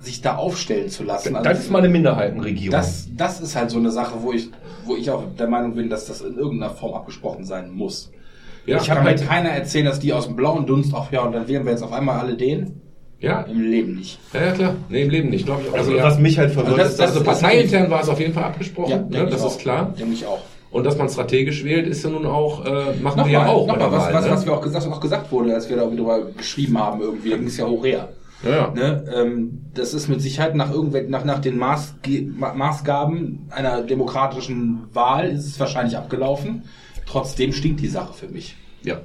sich 0.07 0.23
da 0.23 0.37
aufstellen 0.37 0.89
zu 0.89 1.05
lassen. 1.05 1.35
das 1.35 1.45
also 1.47 1.61
ist 1.63 1.71
mal 1.71 1.79
eine 1.81 1.89
Minderheitenregierung. 1.89 2.71
das, 2.73 3.09
das 3.15 3.41
ist 3.41 3.55
halt 3.57 3.71
so 3.71 3.79
eine 3.79 3.91
Sache, 3.91 4.15
wo 4.23 4.33
ich, 4.33 4.49
wo 4.87 4.97
ich 4.97 5.11
auch 5.11 5.25
der 5.39 5.49
Meinung 5.49 5.75
bin, 5.75 5.91
dass 5.91 6.07
das 6.07 6.23
in 6.23 6.37
irgendeiner 6.39 6.73
Form 6.73 6.95
abgesprochen 6.95 7.45
sein 7.45 7.71
muss. 7.73 8.11
Ja, 8.65 8.79
ich 8.81 8.91
habe 8.91 9.01
kann 9.01 9.05
mir 9.05 9.11
halt- 9.19 9.29
keiner 9.29 9.51
erzählen, 9.51 9.85
dass 9.85 9.99
die 10.01 10.13
aus 10.13 10.27
dem 10.27 10.35
blauen 10.37 10.67
Dunst, 10.67 10.93
ach 10.95 11.13
ja, 11.13 11.23
und 11.23 11.33
dann 11.33 11.47
wählen 11.47 11.65
wir 11.65 11.73
jetzt 11.73 11.83
auf 11.83 11.93
einmal 11.93 12.19
alle 12.19 12.35
den. 12.37 12.81
Ja, 13.19 13.43
Im 13.43 13.61
Leben 13.63 13.95
nicht. 13.97 14.19
ja, 14.35 14.47
ja 14.47 14.53
klar. 14.53 14.75
Nee, 14.91 15.03
im 15.05 15.11
Leben 15.11 15.31
nicht, 15.31 15.47
glaube 15.47 15.63
ich 15.63 15.71
auch. 15.73 15.79
also, 15.79 15.93
ja. 15.97 16.03
was 16.05 16.19
mich 16.19 16.39
halt 16.39 16.53
verwirrt, 16.53 16.79
Also 16.79 16.83
das- 16.83 16.91
ist, 16.93 17.01
dass 17.01 17.11
also 17.13 17.21
das- 17.25 17.41
parteiintern 17.41 17.91
war 17.91 18.03
es 18.03 18.09
auf 18.09 18.21
jeden 18.21 18.33
Fall 18.35 18.45
abgesprochen, 18.45 19.11
denk 19.11 19.25
ne? 19.25 19.31
das 19.31 19.41
ist 19.41 19.47
auch. 19.47 19.59
klar. 19.59 19.95
Denke 19.99 20.13
ich 20.13 20.27
auch. 20.27 20.41
Und 20.71 20.85
dass 20.85 20.99
man 20.99 21.09
strategisch 21.09 21.65
wählt, 21.65 21.87
ist 21.87 22.05
ja 22.05 22.11
nun 22.11 22.27
auch, 22.27 22.65
äh, 22.67 22.93
machen 23.01 23.25
wir 23.25 23.33
ja 23.33 23.47
auch. 23.47 23.67
bei 23.67 23.73
nochmal 23.75 23.89
der 23.91 23.93
was, 23.99 24.05
Wahl, 24.07 24.15
was, 24.15 24.25
ne? 24.27 24.31
was 24.33 24.47
wir 24.47 24.53
auch 24.53 24.61
gesagt, 24.61 24.87
auch 24.87 25.01
gesagt 25.01 25.33
wurde, 25.33 25.55
als 25.55 25.69
wir 25.71 25.77
darüber 25.77 26.27
geschrieben 26.37 26.79
haben, 26.79 27.01
irgendwie, 27.01 27.31
da 27.31 27.37
ging 27.37 27.47
es 27.47 27.57
ja 27.57 27.67
hoch 27.67 27.85
her. 27.85 28.09
Ja. 28.43 28.71
Ne? 28.71 29.05
Ähm, 29.15 29.63
das 29.75 29.95
ist 29.95 30.09
mit 30.09 30.21
Sicherheit 30.21 30.55
nach 30.55 30.71
irgendwelchen, 30.71 31.11
nach, 31.11 31.25
nach 31.25 31.39
den 31.41 31.57
Maßge 31.59 32.23
Ma- 32.37 32.55
Maßgaben 32.55 33.47
einer 33.51 33.83
demokratischen 33.83 34.85
Wahl 34.93 35.31
ist 35.31 35.47
es 35.47 35.61
wahrscheinlich 35.61 35.97
abgelaufen. 35.97 36.65
Trotzdem 37.07 37.53
stinkt 37.53 37.81
die 37.81 37.89
Sache 37.89 38.13
für 38.13 38.29
mich. 38.29 38.57
Ja. 38.83 39.01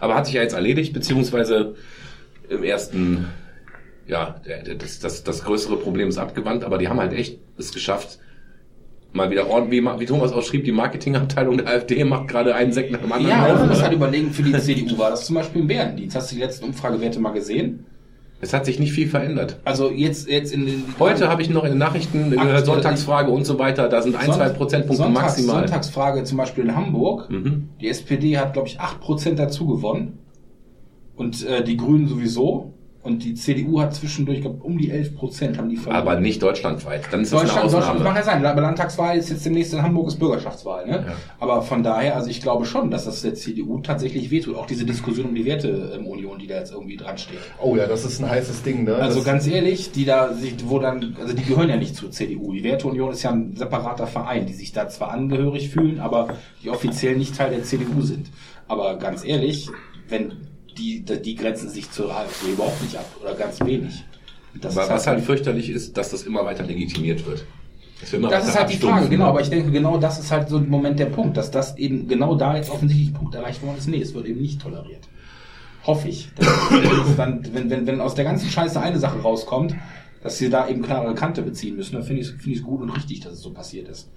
Aber 0.00 0.14
hat 0.14 0.26
sich 0.26 0.34
ja 0.34 0.42
jetzt 0.42 0.54
erledigt, 0.54 0.92
beziehungsweise 0.92 1.74
im 2.48 2.62
ersten, 2.64 3.26
ja, 4.06 4.36
das, 4.78 4.98
das, 4.98 5.22
das 5.24 5.44
größere 5.44 5.76
Problem 5.76 6.08
ist 6.08 6.18
abgewandt, 6.18 6.64
aber 6.64 6.78
die 6.78 6.88
haben 6.88 6.98
halt 6.98 7.12
echt 7.12 7.38
es 7.58 7.72
geschafft, 7.72 8.18
mal 9.12 9.30
wieder 9.30 9.48
ordentlich, 9.48 9.82
wie, 9.82 10.00
wie 10.00 10.06
Thomas 10.06 10.32
auch 10.32 10.42
schrieb, 10.42 10.64
die 10.64 10.72
Marketingabteilung 10.72 11.58
der 11.58 11.68
AfD 11.68 12.02
macht 12.04 12.28
gerade 12.28 12.54
einen 12.54 12.72
Sekt 12.72 12.92
nach 12.92 13.00
dem 13.00 13.12
anderen. 13.12 13.30
Ja, 13.30 13.52
auf, 13.52 13.58
man 13.58 13.68
muss 13.68 13.78
ne? 13.78 13.84
halt 13.84 13.92
überlegen, 13.92 14.32
für 14.32 14.42
die 14.42 14.56
CDU 14.58 14.98
war 14.98 15.10
das 15.10 15.26
zum 15.26 15.34
Beispiel 15.36 15.62
im 15.62 15.68
Bärendienst. 15.68 16.16
Hast 16.16 16.30
du 16.30 16.36
die 16.36 16.42
letzten 16.42 16.64
Umfragewerte 16.66 17.20
mal 17.20 17.32
gesehen? 17.32 17.86
Es 18.42 18.54
hat 18.54 18.64
sich 18.64 18.78
nicht 18.80 18.92
viel 18.92 19.06
verändert. 19.08 19.60
Also 19.64 19.90
jetzt, 19.90 20.26
jetzt 20.28 20.52
in 20.54 20.64
den 20.64 20.84
Heute 20.98 21.28
habe 21.28 21.42
ich 21.42 21.50
noch 21.50 21.64
in 21.64 21.70
den 21.72 21.78
Nachrichten 21.78 22.30
gehört, 22.30 22.64
Sonntagsfrage 22.64 23.30
und 23.30 23.44
so 23.44 23.58
weiter, 23.58 23.88
da 23.88 24.00
sind 24.00 24.16
ein, 24.16 24.26
Sonnt- 24.26 24.36
zwei 24.38 24.48
Prozentpunkte 24.48 25.04
Sonntags, 25.04 25.24
maximal. 25.36 25.60
Sonntagsfrage 25.60 26.24
zum 26.24 26.38
Beispiel 26.38 26.64
in 26.64 26.74
Hamburg. 26.74 27.28
Mhm. 27.30 27.68
Die 27.80 27.88
SPD 27.88 28.38
hat, 28.38 28.54
glaube 28.54 28.68
ich, 28.68 28.80
8% 28.80 29.34
dazu 29.34 29.66
gewonnen. 29.66 30.18
Und 31.16 31.46
äh, 31.46 31.62
die 31.62 31.76
Grünen 31.76 32.08
sowieso. 32.08 32.72
Und 33.02 33.24
die 33.24 33.34
CDU 33.34 33.80
hat 33.80 33.94
zwischendurch, 33.94 34.42
glaub, 34.42 34.62
um 34.62 34.76
die 34.76 34.92
11% 34.92 35.56
haben 35.56 35.70
die 35.70 35.76
verloren. 35.78 36.02
Aber 36.02 36.20
nicht 36.20 36.42
deutschlandweit. 36.42 37.04
Dann 37.10 37.22
ist 37.22 37.32
das 37.32 37.40
Deutschland, 37.40 37.62
eine 37.62 37.72
Deutschland 37.72 37.90
Ausnahme. 37.98 38.04
mag 38.04 38.16
ja 38.16 38.22
sein. 38.22 38.44
Aber 38.44 38.60
Landtagswahl 38.60 39.16
ist 39.16 39.30
jetzt 39.30 39.46
demnächst 39.46 39.72
in 39.72 39.82
Hamburg 39.82 40.08
ist 40.08 40.18
Bürgerschaftswahl. 40.18 40.86
Ne? 40.86 41.04
Ja. 41.06 41.14
Aber 41.38 41.62
von 41.62 41.82
daher, 41.82 42.16
also 42.16 42.28
ich 42.28 42.42
glaube 42.42 42.66
schon, 42.66 42.90
dass 42.90 43.06
das 43.06 43.22
der 43.22 43.34
CDU 43.34 43.78
tatsächlich 43.78 44.30
wehtut. 44.30 44.54
Auch 44.54 44.66
diese 44.66 44.84
Diskussion 44.84 45.28
um 45.28 45.34
die 45.34 45.46
Werteunion, 45.46 46.38
die 46.38 46.46
da 46.46 46.56
jetzt 46.56 46.72
irgendwie 46.72 46.98
dran 46.98 47.16
steht. 47.16 47.38
oh 47.62 47.74
ja, 47.74 47.86
das 47.86 48.04
ist 48.04 48.20
ein 48.20 48.28
heißes 48.28 48.62
Ding, 48.64 48.84
ne? 48.84 48.96
Also 48.96 49.16
das, 49.16 49.24
ganz 49.24 49.46
ehrlich, 49.46 49.92
die 49.92 50.04
da 50.04 50.34
sich, 50.34 50.56
wo 50.66 50.78
dann, 50.78 51.16
also 51.18 51.32
die 51.32 51.44
gehören 51.44 51.70
ja 51.70 51.76
nicht 51.76 51.96
zur 51.96 52.10
CDU. 52.10 52.52
Die 52.52 52.64
Werteunion 52.64 53.12
ist 53.12 53.22
ja 53.22 53.30
ein 53.30 53.56
separater 53.56 54.06
Verein, 54.06 54.44
die 54.44 54.52
sich 54.52 54.72
da 54.72 54.90
zwar 54.90 55.12
angehörig 55.12 55.70
fühlen, 55.70 56.00
aber 56.00 56.34
die 56.62 56.68
offiziell 56.68 57.16
nicht 57.16 57.34
Teil 57.34 57.48
der 57.48 57.62
CDU 57.62 58.02
sind. 58.02 58.26
Aber 58.68 58.96
ganz 58.98 59.24
ehrlich, 59.24 59.70
wenn 60.08 60.49
die, 60.74 61.04
die 61.04 61.34
grenzen 61.34 61.68
sich 61.68 61.90
zur 61.90 62.14
AfD 62.14 62.52
überhaupt 62.52 62.82
nicht 62.82 62.96
ab 62.96 63.06
oder 63.20 63.34
ganz 63.34 63.60
wenig. 63.60 64.04
Das 64.60 64.76
Aber 64.76 64.94
was 64.94 65.06
halt 65.06 65.22
fürchterlich 65.22 65.70
ist, 65.70 65.96
dass 65.96 66.10
das 66.10 66.24
immer 66.24 66.44
weiter 66.44 66.64
legitimiert 66.64 67.24
wird. 67.26 67.44
Dass 68.00 68.12
wir 68.12 68.20
Das 68.20 68.48
ist 68.48 68.58
halt 68.58 68.70
die 68.72 68.78
Frage, 68.78 69.08
genau. 69.08 69.26
Aber 69.26 69.40
ich 69.40 69.50
denke, 69.50 69.70
genau 69.70 69.98
das 69.98 70.18
ist 70.18 70.30
halt 70.30 70.48
so 70.48 70.58
im 70.58 70.68
Moment 70.68 70.98
der 70.98 71.06
Punkt, 71.06 71.36
dass 71.36 71.50
das 71.50 71.76
eben 71.76 72.08
genau 72.08 72.34
da 72.34 72.56
jetzt 72.56 72.70
offensichtlich 72.70 73.12
Punkt 73.14 73.34
erreicht 73.34 73.62
worden 73.62 73.76
ist. 73.78 73.88
Nee, 73.88 74.00
es 74.00 74.14
wird 74.14 74.26
eben 74.26 74.40
nicht 74.40 74.60
toleriert. 74.60 75.08
Hoffe 75.84 76.08
ich. 76.08 76.28
Dann, 77.16 77.46
wenn, 77.52 77.70
wenn, 77.70 77.86
wenn 77.86 78.00
aus 78.00 78.14
der 78.14 78.24
ganzen 78.24 78.48
Scheiße 78.48 78.80
eine 78.80 78.98
Sache 78.98 79.20
rauskommt, 79.20 79.74
dass 80.22 80.38
sie 80.38 80.50
da 80.50 80.68
eben 80.68 80.82
klare 80.82 81.14
Kante 81.14 81.42
beziehen 81.42 81.76
müssen, 81.76 81.94
dann 81.94 82.04
finde 82.04 82.22
ich 82.22 82.28
es 82.28 82.32
finde 82.34 82.50
ich 82.50 82.58
es 82.58 82.64
gut 82.64 82.80
und 82.82 82.90
richtig, 82.90 83.20
dass 83.20 83.34
es 83.34 83.40
so 83.40 83.50
passiert 83.50 83.88
ist. 83.88 84.10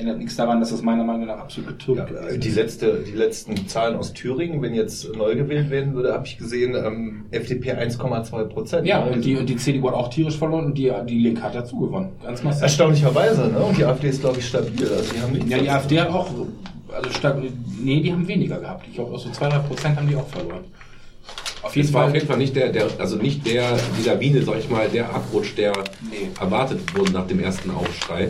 Ändert 0.00 0.18
nichts 0.18 0.36
daran, 0.36 0.60
dass 0.60 0.70
das 0.70 0.82
meiner 0.82 1.04
Meinung 1.04 1.26
nach 1.26 1.38
absolut 1.38 1.82
Ja, 1.86 2.04
gewesen 2.04 2.40
die, 2.40 2.48
ist. 2.48 2.56
letzte, 2.56 3.04
die 3.06 3.12
letzten 3.12 3.68
Zahlen 3.68 3.96
aus 3.96 4.12
Thüringen, 4.12 4.62
wenn 4.62 4.74
jetzt 4.74 5.14
neu 5.14 5.34
gewählt 5.36 5.70
werden 5.70 5.94
würde, 5.94 6.12
habe 6.14 6.26
ich 6.26 6.38
gesehen, 6.38 6.74
ähm, 6.74 7.26
FDP 7.30 7.72
1,2 7.74 8.44
Prozent. 8.44 8.86
Ja, 8.86 9.02
und 9.04 9.24
die, 9.24 9.36
und 9.36 9.46
die 9.48 9.56
CDU 9.56 9.88
hat 9.88 9.94
auch 9.94 10.08
tierisch 10.08 10.36
verloren 10.38 10.64
und 10.66 10.78
die, 10.78 10.90
die 11.06 11.18
Linke 11.18 11.42
hat 11.42 11.54
dazu 11.54 11.78
gewonnen. 11.78 12.10
Ganz 12.22 12.42
massiv. 12.42 12.62
Erstaunlicherweise, 12.62 13.48
ne? 13.48 13.58
Und 13.58 13.76
die 13.76 13.84
AfD 13.84 14.08
ist, 14.08 14.20
glaube 14.22 14.38
ich, 14.38 14.46
stabil. 14.46 14.88
Also 14.88 15.12
die 15.12 15.20
haben 15.20 15.48
Ja, 15.48 15.58
die 15.58 15.70
AfD 15.70 16.00
hat 16.00 16.08
auch, 16.10 16.28
also 16.92 17.10
stark, 17.10 17.38
nee, 17.82 18.00
die 18.00 18.12
haben 18.12 18.26
weniger 18.26 18.58
gehabt. 18.58 18.86
Ich 18.88 18.94
glaube, 18.94 19.12
auch 19.14 19.18
so 19.18 19.30
zwei, 19.30 19.48
drei 19.48 19.58
Prozent 19.58 19.96
haben 19.96 20.08
die 20.08 20.16
auch 20.16 20.26
verloren. 20.28 20.64
Auf 21.62 21.76
jeden 21.76 21.92
war 21.92 22.04
auf 22.04 22.06
Fall. 22.08 22.14
jeden 22.16 22.26
Fall 22.26 22.38
nicht 22.38 22.56
der, 22.56 22.70
der, 22.72 22.86
also 22.98 23.16
nicht 23.16 23.46
der, 23.46 23.76
die 23.98 24.08
Lawine, 24.08 24.42
sag 24.42 24.58
ich 24.58 24.70
mal, 24.70 24.88
der 24.88 25.14
Abrutsch, 25.14 25.54
der 25.58 25.72
Nee. 26.10 26.28
erwartet 26.40 26.80
wurde 26.96 27.12
nach 27.12 27.26
dem 27.26 27.38
ersten 27.38 27.70
Aufschrei. 27.70 28.28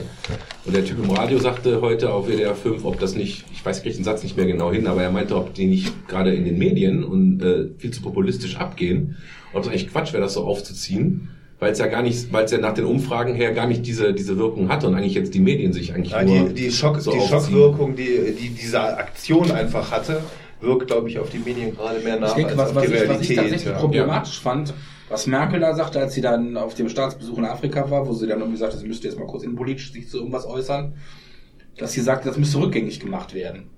Und 0.64 0.74
der 0.74 0.84
Typ 0.84 0.98
im 1.02 1.10
Radio 1.10 1.38
sagte 1.38 1.80
heute 1.80 2.12
auf 2.12 2.26
WDR 2.26 2.56
5, 2.56 2.84
ob 2.84 2.98
das 2.98 3.14
nicht, 3.14 3.44
ich 3.52 3.64
weiß, 3.64 3.78
ich 3.78 3.82
kriege 3.84 3.94
den 3.94 4.04
Satz 4.04 4.24
nicht 4.24 4.36
mehr 4.36 4.46
genau 4.46 4.72
hin, 4.72 4.86
aber 4.88 5.02
er 5.04 5.12
meinte, 5.12 5.36
ob 5.36 5.54
die 5.54 5.66
nicht 5.66 6.08
gerade 6.08 6.34
in 6.34 6.44
den 6.44 6.58
Medien 6.58 7.04
und 7.04 7.40
äh, 7.42 7.68
viel 7.78 7.92
zu 7.92 8.02
populistisch 8.02 8.56
abgehen, 8.56 9.16
ob 9.52 9.62
es 9.62 9.68
eigentlich 9.68 9.88
Quatsch 9.92 10.12
wäre, 10.12 10.22
das 10.24 10.34
so 10.34 10.44
aufzuziehen, 10.44 11.28
weil 11.60 11.70
es 11.72 11.78
ja 11.78 11.86
gar 11.86 12.02
nicht, 12.02 12.32
weil 12.32 12.46
es 12.46 12.50
ja 12.50 12.58
nach 12.58 12.74
den 12.74 12.84
Umfragen 12.84 13.34
her 13.36 13.52
gar 13.52 13.68
nicht 13.68 13.86
diese, 13.86 14.12
diese 14.12 14.38
Wirkung 14.38 14.68
hatte 14.70 14.88
und 14.88 14.94
eigentlich 14.96 15.14
jetzt 15.14 15.34
die 15.34 15.40
Medien 15.40 15.72
sich 15.72 15.94
eigentlich 15.94 16.12
Ja, 16.12 16.24
nur 16.24 16.48
die, 16.48 16.54
die, 16.64 16.70
Schock, 16.72 17.00
so 17.00 17.12
die. 17.12 17.20
Schockwirkung, 17.20 17.94
die, 17.94 18.34
die 18.38 18.48
diese 18.48 18.80
Aktion 18.82 19.52
einfach 19.52 19.92
hatte, 19.92 20.20
wirkt, 20.60 20.88
glaube 20.88 21.08
ich, 21.08 21.18
auf 21.18 21.30
die 21.30 21.38
Medien 21.38 21.74
gerade 21.76 22.00
mehr 22.00 22.18
nach 22.18 22.28
Ich 22.28 22.34
denke, 22.34 22.50
als 22.50 22.58
was, 22.58 22.68
auf 22.70 22.76
was, 22.76 22.86
die 22.86 22.94
ich, 22.94 23.08
was 23.08 23.20
ich 23.20 23.36
tatsächlich 23.36 23.64
ja. 23.64 23.78
problematisch 23.78 24.40
fand, 24.40 24.74
was 25.08 25.26
Merkel 25.26 25.60
da 25.60 25.74
sagte, 25.74 26.00
als 26.00 26.14
sie 26.14 26.20
dann 26.20 26.56
auf 26.56 26.74
dem 26.74 26.88
Staatsbesuch 26.88 27.38
in 27.38 27.44
Afrika 27.44 27.90
war, 27.90 28.06
wo 28.06 28.12
sie 28.12 28.26
dann 28.26 28.40
irgendwie 28.40 28.58
sagte, 28.58 28.78
sie 28.78 28.86
müsste 28.86 29.08
jetzt 29.08 29.18
mal 29.18 29.26
kurz 29.26 29.42
innenpolitisch 29.42 29.92
sich 29.92 30.08
zu 30.08 30.18
irgendwas 30.18 30.46
äußern, 30.46 30.94
dass 31.78 31.92
sie 31.92 32.00
sagte, 32.00 32.28
das 32.28 32.38
müsste 32.38 32.58
rückgängig 32.58 33.00
gemacht 33.00 33.34
werden. 33.34 33.70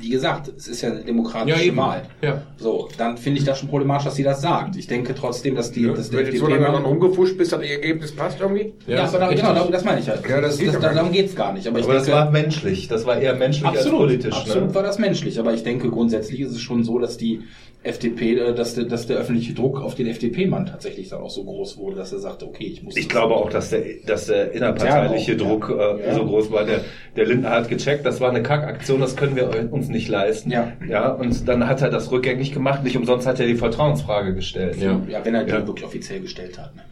Wie 0.00 0.10
gesagt, 0.10 0.48
es 0.56 0.68
ist 0.68 0.82
ja 0.82 0.90
eine 0.90 1.00
demokratische 1.00 1.64
Ja. 1.66 1.76
Wahl. 1.76 2.02
Ja. 2.22 2.42
So, 2.56 2.88
dann 2.98 3.16
finde 3.16 3.40
ich 3.40 3.44
das 3.44 3.58
schon 3.58 3.68
problematisch, 3.68 4.04
dass 4.04 4.14
sie 4.16 4.22
das 4.22 4.40
sagt. 4.40 4.76
Ich 4.76 4.86
denke 4.86 5.14
trotzdem, 5.14 5.54
dass 5.54 5.70
die, 5.72 5.86
dass 5.86 6.12
Wenn 6.12 6.26
du 6.30 6.36
so 6.38 6.46
lange 6.46 6.64
daran 6.64 6.84
rumgefuscht 6.84 7.36
bist, 7.36 7.52
dass 7.52 7.60
das 7.60 7.68
Ergebnis 7.68 8.12
passt 8.14 8.40
irgendwie? 8.40 8.72
ja, 8.86 9.04
aber 9.04 9.18
da, 9.18 9.26
richtig. 9.26 9.46
genau, 9.46 9.64
da- 9.64 9.70
das 9.70 9.84
meine 9.84 10.00
ich 10.00 10.08
halt. 10.08 10.28
Ja, 10.28 10.40
das 10.40 10.58
geht 10.58 10.68
das, 10.68 10.76
aber 10.76 10.88
da, 10.88 10.94
darum 10.94 11.10
nicht. 11.10 11.20
geht's 11.20 11.34
gar 11.34 11.52
nicht. 11.52 11.66
Aber, 11.66 11.78
ich 11.78 11.84
Aber 11.84 11.94
das 11.94 12.04
denke, 12.04 12.18
war 12.20 12.30
menschlich. 12.30 12.88
Das 12.88 13.06
war 13.06 13.18
eher 13.18 13.34
menschlich 13.34 13.66
Absolut, 13.66 13.84
als 13.92 13.98
politisch. 14.08 14.34
absolut 14.36 14.68
ne? 14.68 14.74
war 14.74 14.82
das 14.82 14.98
menschlich, 14.98 15.38
aber 15.38 15.52
ich 15.54 15.62
denke 15.62 15.90
grundsätzlich 15.90 16.40
ist 16.40 16.52
es 16.52 16.60
schon 16.60 16.84
so, 16.84 16.98
dass 16.98 17.16
die 17.16 17.40
FDP, 17.84 18.34
äh, 18.36 18.54
dass 18.54 18.74
der, 18.74 18.84
dass 18.84 19.06
der 19.06 19.18
öffentliche 19.18 19.54
Druck 19.54 19.80
auf 19.80 19.94
den 19.94 20.06
FDP-Mann 20.08 20.66
tatsächlich 20.66 21.08
dann 21.10 21.20
auch 21.20 21.30
so 21.30 21.44
groß 21.44 21.78
wurde, 21.78 21.96
dass 21.96 22.12
er 22.12 22.18
sagte, 22.18 22.46
okay, 22.46 22.64
ich 22.64 22.82
muss. 22.82 22.96
Ich 22.96 23.06
das- 23.06 23.12
glaube 23.12 23.34
auch, 23.34 23.50
dass 23.50 23.70
der, 23.70 23.82
dass 24.04 24.26
der 24.26 24.52
innerparteiliche 24.52 25.32
Ja, 25.32 25.38
Druck 25.38 25.68
ja. 25.70 25.96
äh, 25.96 26.06
Ja. 26.08 26.14
so 26.14 26.24
groß 26.26 26.50
war. 26.50 26.64
Der, 26.64 26.80
der 27.16 27.26
Lindner 27.26 27.50
hat 27.50 27.68
gecheckt, 27.68 28.04
das 28.04 28.20
war 28.20 28.30
eine 28.30 28.42
Kackaktion, 28.42 29.00
das 29.00 29.16
können 29.16 29.36
wir 29.36 29.72
uns 29.72 29.88
nicht 29.88 30.08
leisten. 30.08 30.50
Ja. 30.50 30.72
ja. 30.88 31.08
Und 31.12 31.46
dann 31.48 31.68
hat 31.68 31.80
er 31.80 31.90
das 31.90 32.10
rückgängig 32.10 32.52
gemacht. 32.52 32.82
Nicht 32.82 32.96
umsonst 32.96 33.26
hat 33.26 33.38
er 33.38 33.46
die 33.46 33.54
Vertrauensfrage 33.56 34.34
gestellt. 34.34 34.76
Ja. 34.80 35.00
ja, 35.08 35.24
wenn 35.24 35.34
er 35.34 35.44
die 35.44 35.52
Ja. 35.52 35.66
wirklich 35.66 35.86
offiziell 35.86 36.20
gestellt 36.20 36.58
hat. 36.58 36.74
Ne? 36.74 36.82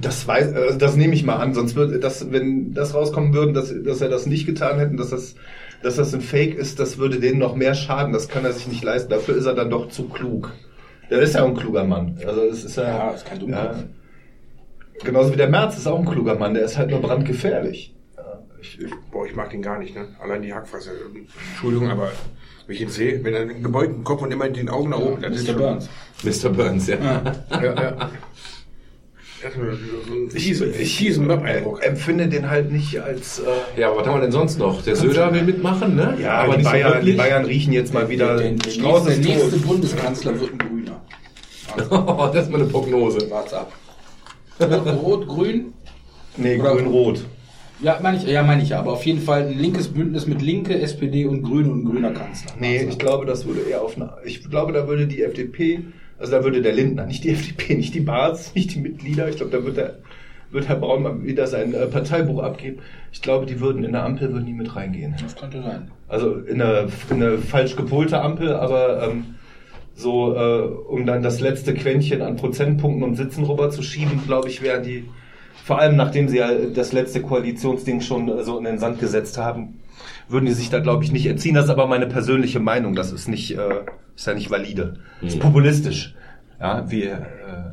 Das 0.00 0.26
weiß, 0.26 0.52
also 0.54 0.78
das 0.78 0.96
nehme 0.96 1.14
ich 1.14 1.24
mal 1.24 1.36
an, 1.36 1.52
sonst 1.52 1.74
würde 1.74 1.98
das, 1.98 2.30
wenn 2.30 2.74
das 2.74 2.94
rauskommen 2.94 3.34
würden, 3.34 3.54
dass, 3.54 3.74
dass 3.84 4.00
er 4.00 4.08
das 4.08 4.24
nicht 4.26 4.46
getan 4.46 4.78
hätten, 4.78 4.96
dass 4.96 5.10
das, 5.10 5.34
dass 5.82 5.96
das 5.96 6.12
ein 6.14 6.20
Fake 6.20 6.54
ist, 6.56 6.78
das 6.80 6.98
würde 6.98 7.20
denen 7.20 7.38
noch 7.38 7.54
mehr 7.54 7.74
schaden. 7.74 8.12
Das 8.12 8.28
kann 8.28 8.44
er 8.44 8.52
sich 8.52 8.66
nicht 8.68 8.82
leisten. 8.82 9.10
Dafür 9.10 9.36
ist 9.36 9.46
er 9.46 9.54
dann 9.54 9.70
doch 9.70 9.88
zu 9.88 10.08
klug. 10.08 10.52
Der 11.10 11.20
ist 11.20 11.34
ja 11.34 11.42
auch 11.42 11.48
ein 11.48 11.56
kluger 11.56 11.84
Mann. 11.84 12.18
Also 12.26 12.42
es 12.42 12.64
ist 12.64 12.76
ja, 12.76 12.84
Ja, 12.84 13.10
ist 13.10 13.24
kein 13.26 13.38
Dummkopf. 13.38 13.76
genauso 15.04 15.32
wie 15.32 15.36
der 15.36 15.48
Merz 15.48 15.76
ist 15.76 15.86
auch 15.86 15.98
ein 15.98 16.04
kluger 16.06 16.34
Mann. 16.34 16.54
Der 16.54 16.64
ist 16.64 16.76
halt 16.76 16.90
nur 16.90 17.00
brandgefährlich. 17.00 17.94
Ja, 18.16 18.40
ich, 18.60 18.80
ich, 18.80 18.90
Boah, 19.10 19.26
ich 19.26 19.34
mag 19.34 19.50
den 19.50 19.62
gar 19.62 19.78
nicht, 19.78 19.94
ne? 19.94 20.08
Allein 20.20 20.42
die 20.42 20.52
Hackfresse. 20.52 20.90
Entschuldigung, 21.52 21.88
aber 21.90 22.10
wenn 22.66 22.74
ich 22.74 22.82
ihn 22.82 22.88
sehe, 22.90 23.24
wenn 23.24 23.32
er 23.34 23.40
einen 23.42 23.62
gebeugten 23.62 24.04
Kopf 24.04 24.20
und 24.22 24.32
immer 24.32 24.48
den 24.50 24.68
Augen 24.68 24.90
nach 24.90 24.98
oben, 24.98 25.22
das 25.22 25.32
ist 25.36 25.44
Mr. 25.48 25.52
schon- 25.52 25.58
Burns. 25.58 25.88
Mr. 26.24 26.48
Burns, 26.50 26.86
ja. 26.88 26.96
ja, 27.50 27.62
ja. 27.62 27.90
Das 27.92 28.10
ist 29.46 29.54
so 30.08 30.14
ein 30.14 30.30
fiesen, 30.30 30.72
fiesen 30.72 31.26
Möb-Eindruck. 31.26 31.82
empfinde 31.84 32.26
den 32.28 32.50
halt 32.50 32.72
nicht 32.72 32.98
als. 33.00 33.40
Äh, 33.40 33.80
Ja, 33.80 33.90
aber 33.90 34.00
was 34.00 34.06
haben 34.06 34.14
wir 34.16 34.20
denn 34.22 34.32
sonst 34.32 34.58
noch? 34.58 34.82
Der 34.82 34.96
Söder 34.96 35.32
will 35.32 35.42
mitmachen, 35.42 35.94
ne? 35.96 36.16
ja, 36.20 36.38
aber 36.40 36.52
die, 36.52 36.58
nicht 36.58 36.66
so 36.66 36.70
Bayern, 36.72 37.04
die. 37.04 37.12
Bayern 37.12 37.44
riechen 37.44 37.72
jetzt 37.72 37.94
mal 37.94 38.08
wieder. 38.08 38.36
Der, 38.36 38.50
der, 38.52 38.56
der 38.56 39.06
ist 39.12 39.24
nächste 39.24 39.50
tot. 39.52 39.66
Bundeskanzler 39.66 40.40
wird 40.40 40.52
ein 40.52 40.58
Grüner. 40.58 41.00
Oh, 41.90 42.28
das 42.32 42.46
ist 42.46 42.50
mal 42.50 42.60
eine 42.60 42.68
Prognose. 42.70 43.30
Wart's 43.30 43.52
ab. 43.52 43.72
Rot, 44.60 45.28
Grün? 45.28 45.72
Nee, 46.36 46.58
Oder- 46.58 46.72
grün-rot. 46.72 47.24
Ja, 47.80 48.00
meine 48.02 48.16
ich, 48.16 48.24
ja, 48.24 48.42
meine 48.42 48.60
ich 48.64 48.70
ja. 48.70 48.80
Aber 48.80 48.92
auf 48.94 49.06
jeden 49.06 49.20
Fall 49.22 49.42
ein 49.46 49.56
linkes 49.56 49.86
Bündnis 49.88 50.26
mit 50.26 50.42
Linke, 50.42 50.80
SPD 50.80 51.26
und 51.26 51.44
Grüne 51.44 51.70
und 51.70 51.82
ein 51.82 51.84
grüner 51.84 52.10
Kanzler. 52.10 52.50
Nee, 52.58 52.82
ich 52.88 52.98
glaube, 52.98 53.24
das 53.24 53.46
würde 53.46 53.60
eher 53.70 53.82
auf 53.82 53.94
eine. 53.94 54.14
Ich 54.24 54.50
glaube, 54.50 54.72
da 54.72 54.88
würde 54.88 55.06
die 55.06 55.22
FDP, 55.22 55.84
also 56.18 56.32
da 56.32 56.44
würde 56.44 56.62
der 56.62 56.72
Lindner, 56.72 57.06
nicht 57.06 57.24
die 57.24 57.30
FDP, 57.32 57.74
nicht 57.74 57.94
die 57.94 58.00
Barz, 58.00 58.54
nicht 58.54 58.74
die 58.74 58.80
Mitglieder. 58.80 59.28
Ich 59.28 59.36
glaube, 59.36 59.56
da 59.56 59.64
wird 59.64 59.76
der, 59.76 59.98
wird 60.50 60.68
Herr 60.68 60.76
Braun 60.76 61.02
mal 61.02 61.24
wieder 61.24 61.46
sein 61.46 61.74
äh, 61.74 61.86
Parteibuch 61.86 62.42
abgeben. 62.42 62.78
Ich 63.12 63.22
glaube, 63.22 63.46
die 63.46 63.60
würden 63.60 63.84
in 63.84 63.92
der 63.92 64.04
Ampel 64.04 64.32
würden 64.32 64.46
die 64.46 64.52
mit 64.52 64.74
reingehen. 64.74 65.14
Das 65.20 65.36
könnte 65.36 65.62
sein. 65.62 65.90
Also 66.08 66.34
in 66.34 66.60
eine, 66.60 66.88
in 67.10 67.22
eine 67.22 67.38
falsch 67.38 67.76
gepolte 67.76 68.20
Ampel, 68.20 68.54
aber 68.54 69.02
ähm, 69.02 69.34
so, 69.94 70.34
äh, 70.34 70.60
um 70.60 71.06
dann 71.06 71.22
das 71.22 71.40
letzte 71.40 71.74
Quäntchen 71.74 72.22
an 72.22 72.36
Prozentpunkten 72.36 73.02
und 73.02 73.16
Sitzen 73.16 73.44
rüberzuschieben, 73.44 74.24
glaube 74.26 74.48
ich, 74.48 74.62
wären 74.62 74.84
die, 74.84 75.08
vor 75.64 75.80
allem 75.80 75.96
nachdem 75.96 76.28
sie 76.28 76.38
ja 76.38 76.50
das 76.72 76.92
letzte 76.92 77.20
Koalitionsding 77.20 78.00
schon 78.00 78.28
äh, 78.28 78.44
so 78.44 78.58
in 78.58 78.64
den 78.64 78.78
Sand 78.78 79.00
gesetzt 79.00 79.38
haben, 79.38 79.80
würden 80.28 80.46
die 80.46 80.52
sich 80.52 80.70
da, 80.70 80.78
glaube 80.80 81.04
ich, 81.04 81.12
nicht 81.12 81.26
entziehen. 81.26 81.54
Das 81.54 81.64
ist 81.66 81.70
aber 81.70 81.86
meine 81.86 82.06
persönliche 82.06 82.60
Meinung. 82.60 82.94
Das 82.94 83.12
ist 83.12 83.28
nicht, 83.28 83.56
äh, 83.56 83.80
ist 84.14 84.26
ja 84.26 84.34
nicht 84.34 84.50
valide. 84.50 84.98
Das 85.22 85.34
ist 85.34 85.40
populistisch. 85.40 86.14
Ja, 86.60 86.90
wie, 86.90 87.04
äh, 87.04 87.18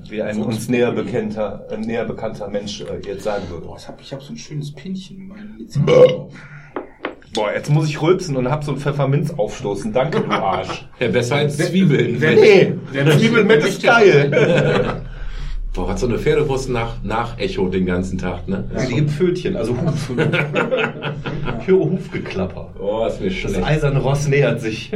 wie 0.10 0.22
ein 0.22 0.42
uns 0.42 0.70
näher 0.70 0.92
bekannter, 0.92 1.66
äh, 1.72 1.78
näher 1.78 2.06
bekannter 2.06 2.48
Mensch 2.48 2.82
äh, 2.82 3.06
jetzt 3.06 3.24
sagen 3.24 3.44
würde. 3.50 3.66
Boah, 3.66 3.78
ich 3.78 3.88
habe 3.88 3.98
ich 4.02 4.14
hab 4.14 4.22
so 4.22 4.34
ein 4.34 4.38
schönes 4.38 4.74
Pinchen 4.74 5.18
mit 5.18 5.30
meinem 5.30 5.58
Lizenz 5.58 5.86
drauf. 5.86 6.34
Boah, 7.34 7.52
jetzt 7.52 7.70
muss 7.70 7.90
ich 7.90 8.02
rülpsen 8.02 8.38
und 8.38 8.50
hab 8.50 8.64
so 8.64 8.72
einen 8.72 8.80
Pfefferminz 8.80 9.32
aufstoßen. 9.32 9.92
Danke, 9.92 10.22
du 10.22 10.32
Arsch. 10.32 10.88
Ja, 11.00 11.10
besser 11.10 11.38
als 11.38 11.58
Zwiebeln. 11.58 12.20
Nee, 12.20 12.74
der 12.94 13.18
Zwiebelmett 13.18 13.66
ist 13.66 13.84
geil. 13.84 15.02
Boah, 15.75 15.89
hat 15.89 16.00
so 16.00 16.08
eine 16.08 16.17
Pferdewurst 16.17 16.70
nach, 16.70 17.03
nach 17.03 17.38
Echo 17.38 17.67
den 17.67 17.86
ganzen 17.86 18.17
Tag, 18.17 18.48
ne? 18.48 18.63
Ja, 18.74 18.86
die 18.86 18.96
gibt 18.96 19.12
Pfötchen, 19.12 19.58
also 19.58 19.75
Huf. 19.77 20.10
ich 21.60 21.67
höre 21.67 21.79
Hufgeklapper. 21.91 22.70
Oh, 22.79 23.05
ist 23.05 23.20
mir 23.20 23.27
Das 23.27 23.36
schlecht. 23.38 23.63
eiserne 23.63 24.00
Ross 24.00 24.25
nähert 24.27 24.62
sich. 24.62 24.91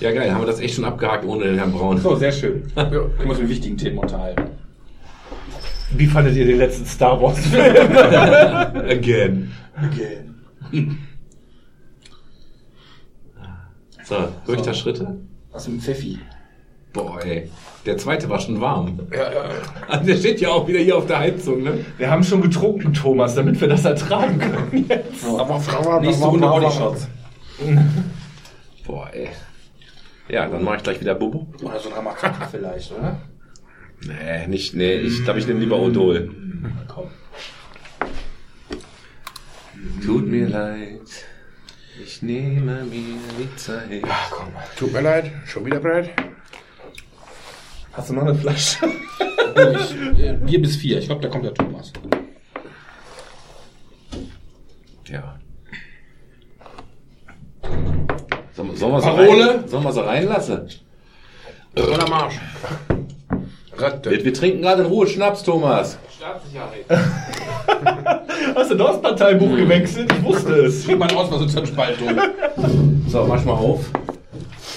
Ja, 0.00 0.10
geil, 0.12 0.32
haben 0.32 0.40
wir 0.40 0.46
das 0.46 0.58
echt 0.60 0.74
schon 0.74 0.84
abgehakt 0.86 1.24
ohne 1.26 1.44
den 1.44 1.56
Herrn 1.58 1.72
Braun. 1.72 1.98
So, 1.98 2.16
sehr 2.16 2.32
schön. 2.32 2.62
Ja, 2.76 2.90
ich 3.18 3.24
muss 3.26 3.38
mit 3.38 3.48
wichtigen 3.50 3.76
Themen 3.76 3.98
unterhalten. 3.98 4.44
Wie 5.94 6.06
fandet 6.06 6.34
ihr 6.36 6.46
den 6.46 6.56
letzten 6.58 6.86
Star 6.86 7.20
Wars 7.20 7.38
Film? 7.46 7.62
Again. 8.88 9.52
Okay. 9.76 10.86
So, 14.04 14.16
höre 14.46 14.54
ich 14.56 14.62
da 14.62 14.72
Schritte? 14.72 15.18
Was 15.52 15.68
mit 15.68 15.76
dem 15.76 15.82
Pfeffi? 15.82 16.18
Boah, 16.92 17.24
ey. 17.24 17.50
Der 17.86 17.96
zweite 17.96 18.28
war 18.28 18.38
schon 18.38 18.60
warm. 18.60 19.00
Ja, 19.12 19.32
ja. 19.32 19.44
Also 19.88 20.06
der 20.06 20.16
steht 20.16 20.40
ja 20.40 20.50
auch 20.50 20.68
wieder 20.68 20.78
hier 20.78 20.96
auf 20.96 21.06
der 21.06 21.18
Heizung, 21.18 21.62
ne? 21.62 21.84
Wir 21.98 22.10
haben 22.10 22.22
schon 22.22 22.42
getrunken, 22.42 22.92
Thomas, 22.92 23.34
damit 23.34 23.60
wir 23.60 23.68
das 23.68 23.84
ertragen 23.84 24.38
können 24.38 24.86
jetzt. 24.88 25.24
Aber 25.24 25.58
Frau, 25.60 26.00
Nächste 26.00 26.24
Runde 26.24 26.46
Bodyshots. 26.46 27.08
Boah, 28.86 29.08
ey. 29.12 29.28
Ja, 30.28 30.46
dann 30.48 30.62
mache 30.64 30.76
ich 30.76 30.82
gleich 30.82 31.00
wieder 31.00 31.14
Bobo. 31.14 31.46
Oder 31.62 31.78
so 31.78 31.88
ein 31.88 31.94
Ramazzotti 31.94 32.34
vielleicht, 32.50 32.92
oder? 32.92 33.20
Nee, 34.06 34.46
nicht, 34.48 34.74
nee, 34.74 34.94
ich 34.94 35.22
glaube, 35.24 35.38
ich 35.38 35.46
nehme 35.46 35.60
lieber 35.60 35.78
Odol. 35.78 36.30
Komm. 36.88 37.06
Tut 40.04 40.26
mir 40.26 40.48
leid. 40.48 41.00
Ich 42.02 42.22
nehme 42.22 42.84
mir 42.84 43.18
die 43.38 43.56
Zeit. 43.56 44.02
Tut 44.76 44.92
mir 44.92 45.02
leid, 45.02 45.30
schon 45.46 45.64
wieder 45.66 45.78
bereit? 45.80 46.10
Hast 47.92 48.10
du 48.10 48.14
noch 48.14 48.22
eine 48.22 48.34
Flasche? 48.34 48.86
Ich, 49.54 50.20
äh, 50.22 50.32
Bier 50.34 50.62
bis 50.62 50.76
vier. 50.76 50.98
Ich 50.98 51.06
glaube, 51.06 51.20
da 51.20 51.28
kommt 51.28 51.44
der 51.44 51.52
Thomas. 51.54 51.92
Ja. 55.06 55.38
Sollen 58.54 58.76
sollen 58.76 58.92
wir 58.92 59.00
sie 59.00 59.08
Parole? 59.08 59.48
rein, 59.48 59.68
sollen 59.68 59.84
wir 59.84 59.92
sie 59.92 60.06
reinlassen? 60.06 60.68
Voller 61.76 62.08
Marsch. 62.08 62.40
Wir, 64.04 64.24
wir 64.24 64.34
trinken 64.34 64.62
gerade 64.62 64.82
in 64.82 64.88
Ruhe 64.88 65.06
Schnaps, 65.06 65.42
Thomas. 65.42 65.98
Hast 68.54 68.70
du 68.70 68.74
das 68.76 69.02
Parteibuch 69.02 69.56
gewechselt? 69.56 70.12
Ich 70.12 70.24
wusste 70.24 70.52
es. 70.66 70.84
Kriegt 70.84 70.98
man 70.98 71.10
aus, 71.14 71.30
was 71.30 71.40
uns 71.42 71.68
Spaltung. 71.68 72.16
So, 73.08 73.26
mach 73.26 73.44
mal 73.44 73.52
auf. 73.52 73.90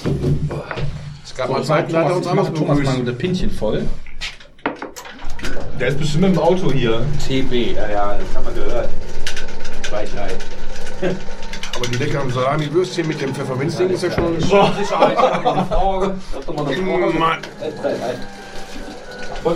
Es 0.04 1.05
gab 1.36 1.50
mal 1.50 1.64
Zeiten, 1.64 1.92
da 1.92 2.04
hat 2.04 2.10
er 2.10 2.18
uns 2.18 2.26
ich 2.26 2.32
anders 2.32 2.54
Thomas 2.54 2.84
mal 2.84 3.04
das 3.06 3.16
Pinchen 3.16 3.52
voll. 3.52 3.84
Der 5.80 5.90
ist 5.90 6.00
bestimmt 6.00 6.26
im 6.26 6.40
Auto 6.40 6.72
hier. 6.72 7.06
TB. 7.28 7.76
Ja, 7.76 7.90
ja, 7.90 8.18
das 8.18 8.36
haben 8.36 8.46
wir 8.46 8.64
gehört. 8.64 8.90
Weichheit. 9.92 10.36
Aber 11.76 11.88
die 11.88 11.98
leckeren 11.98 12.32
Salami-Würstchen 12.32 13.08
mit 13.08 13.22
dem 13.22 13.36
Pfefferminzding 13.36 13.90
ist 13.90 14.04
ja 14.04 14.12
schon... 14.12 14.40
Sicherheit, 14.40 15.18
eine 15.18 15.66
Frage. 15.66 16.16
Das 16.32 16.40
ist 16.40 16.48
doch 16.48 16.56
mal 16.56 16.66
eine 16.66 16.76
Frage. 16.78 17.20
Mann. 17.20 17.40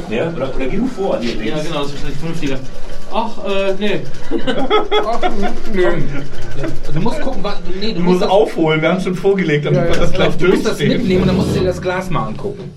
Ja, 0.10 0.28
oder, 0.30 0.56
oder 0.56 0.68
geh 0.68 0.78
du 0.78 0.88
vor 0.88 1.16
an 1.16 1.22
die 1.22 1.30
Ja, 1.48 1.58
genau, 1.64 1.80
das 1.80 1.88
ist 1.88 1.94
wahrscheinlich 1.94 2.18
vernünftiger. 2.18 2.60
Ach, 3.12 3.32
äh, 3.46 3.74
nee. 3.80 4.00
Du 6.94 7.00
musst 7.02 7.22
gucken, 7.22 7.44
was. 7.44 7.56
Nee, 7.80 7.88
du 7.88 7.94
Du 7.94 8.00
musst, 8.00 8.06
musst 8.06 8.22
das, 8.24 8.30
aufholen, 8.30 8.82
wir 8.82 8.90
haben 8.92 9.02
schon 9.02 9.16
vorgelegt, 9.16 9.66
damit 9.66 9.82
wir 9.84 9.90
das 10.00 10.12
gleich 10.12 10.38
du 10.38 10.48
musst 10.48 10.66
das 10.66 10.78
durchstehen. 10.78 10.98
mitnehmen 10.98 11.22
und 11.24 11.28
dann 11.30 11.36
musst 11.38 11.56
du 11.56 11.60
dir 11.60 11.66
das 11.68 11.82
Glas 11.82 12.10
mal 12.10 12.28
angucken. 12.28 12.72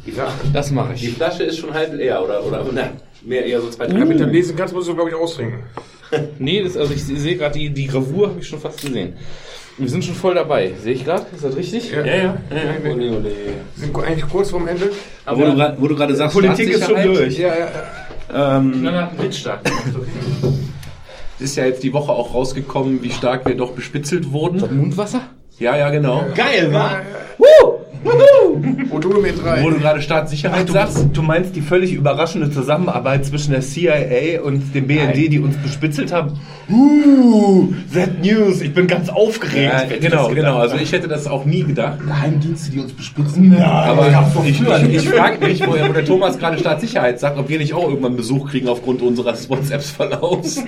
Das 0.53 0.71
mache 0.71 0.95
Die 0.95 1.09
ich. 1.09 1.15
Flasche 1.15 1.45
ist 1.45 1.59
schon 1.59 1.73
halb 1.75 1.93
leer, 1.95 2.23
oder? 2.23 2.45
oder 2.45 2.65
ne, 2.73 2.91
mehr 3.23 3.45
eher 3.47 3.61
so 3.61 3.69
zwei 3.71 3.87
Ja, 3.87 4.05
mit 4.05 4.21
dem 4.21 4.31
Lesen 4.31 4.57
kannst 4.57 4.75
du 4.75 4.81
so, 4.81 4.95
glaube 4.95 5.11
ich, 5.11 5.17
austrinken. 5.17 5.61
Nee, 6.39 6.63
das, 6.63 6.77
also 6.77 6.93
ich 6.93 7.03
sehe 7.05 7.37
gerade 7.37 7.59
die, 7.59 7.71
die 7.71 7.87
Gravur, 7.87 8.29
habe 8.29 8.41
ich 8.41 8.47
schon 8.47 8.61
fast 8.61 8.83
gesehen. 8.83 9.15
Wir 9.79 9.89
sind 9.89 10.05
schon 10.05 10.15
voll 10.15 10.35
dabei. 10.35 10.73
Sehe 10.83 10.93
ich 10.93 11.07
gerade? 11.07 11.25
Ist 11.35 11.43
das 11.43 11.57
richtig? 11.57 11.91
Ja. 11.91 12.05
Ja, 12.05 12.15
ja, 12.15 12.23
ja. 12.23 12.35
ja. 12.85 12.93
Ole, 12.93 13.11
ole. 13.17 13.33
Sind 13.75 13.97
eigentlich 13.97 14.29
kurz 14.29 14.51
vorm 14.51 14.69
Ende. 14.69 14.91
Aber 15.25 15.39
wo 15.79 15.87
du 15.87 15.89
du 15.89 15.97
gerade 15.97 16.15
sagst, 16.15 16.35
Politik 16.35 16.69
ist 16.69 16.85
schon 16.85 17.03
durch. 17.03 17.39
Ja, 17.39 17.49
ja, 17.49 17.59
ja. 17.61 17.71
Ähm, 18.35 18.87
ein 18.87 19.17
Blitzstart. 19.17 19.61
ist 21.39 21.57
ja 21.57 21.67
jetzt 21.67 21.83
die 21.83 21.93
Woche 21.93 22.13
auch 22.13 22.35
rausgekommen, 22.35 23.03
wie 23.03 23.11
stark 23.11 23.47
wir 23.47 23.57
doch 23.57 23.73
bespitzelt 23.73 24.33
wurden. 24.33 24.77
Mundwasser? 24.77 25.23
Ja, 25.59 25.77
ja, 25.77 25.91
genau. 25.91 26.25
Geil, 26.35 26.73
wa? 26.73 27.01
Und 27.39 27.47
du 27.61 27.82
mit 29.23 29.43
drei. 29.43 29.63
Wo 29.63 29.71
du 29.71 29.79
gerade 29.79 30.03
Staatssicherheit 30.03 30.69
sagst. 30.69 31.07
Du 31.13 31.23
meinst 31.23 31.57
die 31.57 31.61
völlig 31.61 31.93
überraschende 31.93 32.51
Zusammenarbeit 32.51 33.25
zwischen 33.25 33.53
der 33.53 33.61
CIA 33.61 34.43
und 34.43 34.75
dem 34.75 34.87
BND, 34.87 35.33
die 35.33 35.39
uns 35.39 35.57
bespitzelt 35.57 36.13
haben? 36.13 36.39
Uh, 36.71 37.73
that 37.93 38.23
news, 38.23 38.61
ich 38.61 38.73
bin 38.75 38.87
ganz 38.87 39.09
aufgeregt. 39.09 39.91
Ja, 39.91 39.99
genau, 39.99 40.29
genau. 40.29 40.59
Also 40.59 40.77
ich 40.77 40.93
hätte 40.93 41.09
das 41.09 41.27
auch 41.27 41.45
nie 41.45 41.65
gedacht. 41.65 41.99
Geheimdienste, 42.05 42.71
die 42.73 42.81
uns 42.81 42.93
bespitzen. 42.93 43.57
Ja, 43.59 43.67
Aber 43.67 44.09
ich, 44.45 44.61
ich, 44.61 44.95
ich 44.95 45.09
frage 45.09 45.45
mich, 45.45 45.67
wo, 45.67 45.73
wo 45.73 45.93
der 45.93 46.05
Thomas 46.05 46.39
gerade 46.39 46.59
Staatssicherheit 46.59 47.21
sagt, 47.21 47.39
ob 47.39 47.49
wir 47.49 47.59
nicht 47.59 47.75
auch 47.75 47.89
irgendwann 47.89 48.17
Besuch 48.17 48.51
kriegen 48.51 48.69
aufgrund 48.69 49.03
unseres 49.03 49.49
WhatsApps-Verlaufs. 49.49 50.63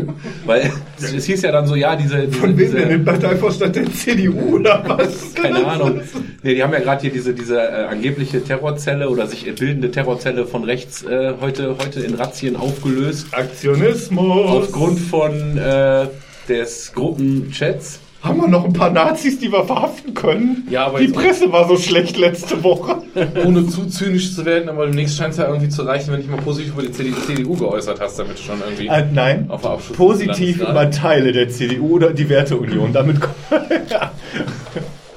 Weil 0.46 0.70
es, 0.98 1.12
es 1.12 1.24
hieß 1.26 1.42
ja 1.42 1.52
dann 1.52 1.66
so, 1.66 1.74
ja, 1.74 1.96
diese... 1.96 2.26
diese, 2.26 2.38
Von 2.38 2.56
wem 2.56 2.74
denn? 2.74 2.88
Den 2.88 3.04
Parteivorstand 3.04 3.76
der 3.76 3.92
CDU 3.92 4.56
oder 4.56 4.82
was? 4.86 5.34
keine 5.34 5.64
Ahnung. 5.66 6.00
Nee, 6.42 6.54
die 6.54 6.62
haben 6.62 6.72
ja 6.72 6.79
gerade 6.80 7.02
hier 7.02 7.12
diese, 7.12 7.34
diese 7.34 7.60
äh, 7.60 7.84
angebliche 7.84 8.42
Terrorzelle 8.42 9.08
oder 9.08 9.26
sich 9.26 9.44
bildende 9.54 9.90
Terrorzelle 9.90 10.46
von 10.46 10.64
rechts 10.64 11.02
äh, 11.02 11.34
heute, 11.40 11.76
heute 11.78 12.00
in 12.00 12.14
Razzien 12.14 12.56
aufgelöst. 12.56 13.28
Aktionismus. 13.32 14.48
Aufgrund 14.48 14.98
von 14.98 15.56
äh, 15.56 16.06
des 16.48 16.92
Gruppenchats. 16.94 18.00
haben 18.22 18.40
wir 18.40 18.48
noch 18.48 18.64
ein 18.64 18.72
paar 18.72 18.90
Nazis, 18.90 19.38
die 19.38 19.50
wir 19.50 19.64
verhaften 19.64 20.14
können? 20.14 20.66
Ja, 20.68 20.86
aber 20.86 20.98
die 20.98 21.08
Presse 21.08 21.50
war 21.52 21.68
so 21.68 21.76
schlecht 21.76 22.18
letzte 22.18 22.62
Woche. 22.64 22.96
Ohne 23.44 23.66
zu 23.68 23.86
zynisch 23.86 24.34
zu 24.34 24.44
werden, 24.44 24.68
aber 24.68 24.86
demnächst 24.86 25.16
scheint 25.16 25.32
es 25.32 25.38
ja 25.38 25.46
irgendwie 25.46 25.68
zu 25.68 25.82
reichen, 25.82 26.08
wenn 26.08 26.16
du 26.16 26.22
dich 26.22 26.30
mal 26.30 26.42
positiv 26.42 26.72
über 26.72 26.82
die 26.82 26.92
CD 26.92 27.12
CDU 27.26 27.56
geäußert 27.56 28.00
hast, 28.00 28.18
damit 28.18 28.38
du 28.38 28.42
schon 28.42 28.60
irgendwie 28.60 28.88
Äh, 28.88 29.06
nein, 29.12 29.46
auf 29.48 29.62
der 29.62 29.70
Abschluss 29.70 29.96
positiv 29.96 30.60
über 30.60 30.90
Teile 30.90 31.32
der 31.32 31.48
CDU 31.48 31.96
oder 31.96 32.12
die 32.12 32.28
Werteunion. 32.28 32.92
Damit 32.92 33.18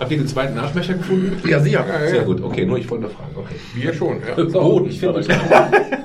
Habt 0.04 0.12
ihr 0.12 0.18
den 0.18 0.28
zweiten 0.28 0.60
Aschbecher 0.60 0.96
gefunden? 0.96 1.42
ja, 1.48 1.62
sicher. 1.62 1.86
Ja, 1.88 2.08
Sehr 2.08 2.18
ja. 2.18 2.24
gut, 2.24 2.44
okay, 2.44 2.66
nur 2.66 2.78
ich 2.78 2.90
wollte 2.90 3.04
nur 3.04 3.12
fragen. 3.12 3.32
Okay. 3.38 3.56
Bier 3.74 3.94
schon, 3.94 4.18
ja. 4.28 4.44
Boden, 4.60 4.90
ich 4.90 5.00
finde. 5.00 5.26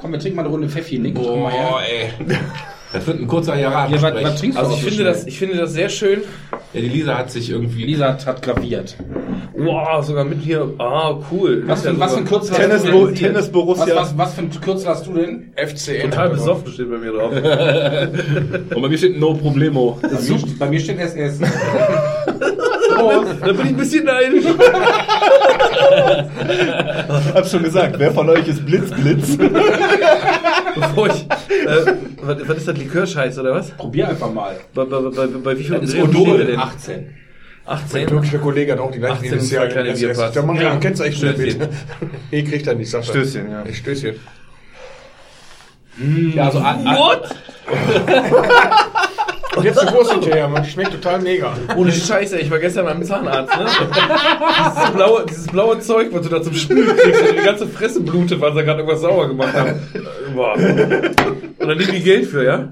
Komm, 0.00 0.12
wir 0.12 0.20
trinken 0.20 0.36
mal 0.36 0.42
eine 0.42 0.50
Runde 0.50 0.68
Pfeffi, 0.68 1.00
Nick. 1.00 1.16
Komm 1.16 1.42
mal 1.42 1.50
her. 1.50 1.68
Boah, 1.68 1.80
ey. 1.82 2.36
Das 2.92 3.06
wird 3.06 3.20
ein 3.20 3.26
kurzer 3.26 3.58
Jahr. 3.58 3.90
Ja, 3.90 4.00
was, 4.00 4.02
was 4.22 4.36
trinkst 4.36 4.56
du 4.56 4.62
Also 4.62 4.74
ich 4.74 4.80
so 4.82 4.86
finde, 4.88 5.02
schnell? 5.02 5.12
das, 5.12 5.26
ich 5.26 5.38
finde 5.38 5.56
das 5.56 5.72
sehr 5.72 5.88
schön. 5.88 6.20
Ja, 6.72 6.80
die 6.80 6.88
Lisa 6.88 7.18
hat 7.18 7.30
sich 7.32 7.50
irgendwie. 7.50 7.84
Lisa 7.84 8.08
hat, 8.08 8.24
hat 8.24 8.40
graviert. 8.40 8.96
Wow, 9.54 10.04
sogar 10.06 10.24
mit 10.24 10.40
hier. 10.40 10.72
Ah, 10.78 11.18
cool. 11.32 11.64
Was 11.66 11.82
für, 11.82 11.98
was 11.98 12.12
für 12.12 12.18
ein 12.20 12.24
Kürzel 12.24 12.54
Tennis, 12.54 12.76
hast 12.76 12.86
du 12.86 12.92
Bo 12.92 13.06
denn? 13.06 13.14
Tennis 13.16 13.36
Was, 13.42 13.52
Borussia. 13.52 13.96
was, 13.96 14.16
was 14.16 14.34
für 14.34 14.40
ein 14.42 14.50
Kürzel 14.50 14.88
hast 14.88 15.06
du 15.06 15.14
denn? 15.14 15.52
FCN. 15.56 16.10
Total 16.10 16.30
besoffen 16.30 16.72
steht 16.72 16.88
bei 16.90 16.98
mir 16.98 17.12
drauf. 17.12 17.32
Und 18.76 18.82
bei 18.82 18.88
mir 18.88 18.96
steht 18.98 19.18
No 19.18 19.34
Problemo. 19.34 19.98
Bei 20.00 20.08
mir, 20.08 20.38
bei 20.60 20.68
mir 20.70 20.78
steht 20.80 20.98
SS. 21.00 21.40
da 22.96 23.52
bin 23.52 23.60
ich 23.60 23.66
ein 23.68 23.76
bisschen 23.76 24.04
neidisch. 24.04 24.44
hab 27.34 27.46
schon 27.46 27.62
gesagt, 27.62 27.98
wer 27.98 28.12
von 28.12 28.28
euch 28.30 28.46
ist 28.48 28.64
Blitz 28.64 28.90
Blitz? 28.90 29.36
Bevor 29.36 31.08
ich. 31.08 31.24
Äh, 31.24 31.94
was, 32.22 32.48
was 32.48 32.56
ist 32.58 32.68
das 32.68 32.76
Likörscheiß 32.76 33.38
oder 33.38 33.54
was? 33.54 33.70
Probier 33.72 34.08
einfach 34.08 34.32
mal. 34.32 34.56
Bei, 34.74 34.84
bei, 34.84 35.00
bei, 35.00 35.26
bei 35.26 35.58
wie 35.58 35.64
viel 35.64 35.78
Das 35.80 35.90
ist 35.92 36.00
Umdrehungen 36.00 36.46
denn? 36.46 36.58
18. 36.58 37.14
Mein 37.66 37.76
18? 37.76 38.06
türkischer 38.06 38.38
Kollege 38.38 38.72
hat 38.72 38.80
auch 38.80 38.90
die 38.90 38.98
gleichen 38.98 39.16
18 39.16 39.32
Initialien. 39.34 39.72
kleine 39.72 39.88
SS. 39.90 40.00
Bierparts. 40.00 40.34
Da 40.34 40.42
machen 40.42 40.58
wir 40.58 40.66
Ja. 40.66 40.72
ein 40.72 40.80
Kennzeichen 40.80 41.26
mit. 41.28 41.36
Stößchen. 41.36 41.68
Eh 42.30 42.42
kriegt 42.42 42.66
er 42.66 42.74
nicht, 42.74 42.90
sagt 42.90 43.06
er. 43.08 43.12
Stößchen, 43.12 43.50
ja. 43.50 43.64
Stößchen. 43.72 44.14
Ja, 46.34 46.44
also, 46.46 46.58
a- 46.60 46.78
a- 46.84 46.96
What? 46.96 47.28
Und 49.56 49.64
jetzt 49.64 49.80
die 49.82 49.92
Wurst 49.92 50.12
hinterher, 50.12 50.48
man 50.48 50.64
schmeckt 50.64 50.92
total 50.92 51.20
mega. 51.20 51.52
Ohne 51.76 51.90
Scheiße, 51.90 52.38
ich 52.38 52.50
war 52.50 52.58
gestern 52.58 52.84
beim 52.84 53.02
Zahnarzt, 53.02 53.56
ne? 53.56 53.66
Dieses 54.76 54.90
blaue, 54.90 55.26
dieses 55.26 55.46
blaue 55.46 55.80
Zeug, 55.80 56.08
was 56.12 56.22
du 56.22 56.28
da 56.28 56.42
zum 56.42 56.54
Spülen 56.54 56.96
kriegst, 56.96 57.20
und 57.22 57.38
die 57.38 57.44
ganze 57.44 57.66
Fresse 57.66 58.00
blutet, 58.00 58.40
weil 58.40 58.52
sie 58.54 58.62
gerade 58.62 58.80
irgendwas 58.80 59.00
sauer 59.00 59.26
gemacht 59.28 59.54
haben. 59.54 59.80
Boah. 60.34 60.54
Und 60.54 61.68
dann 61.68 61.78
nehmen 61.78 61.92
die 61.92 62.02
Geld 62.02 62.26
für, 62.26 62.44
ja? 62.44 62.68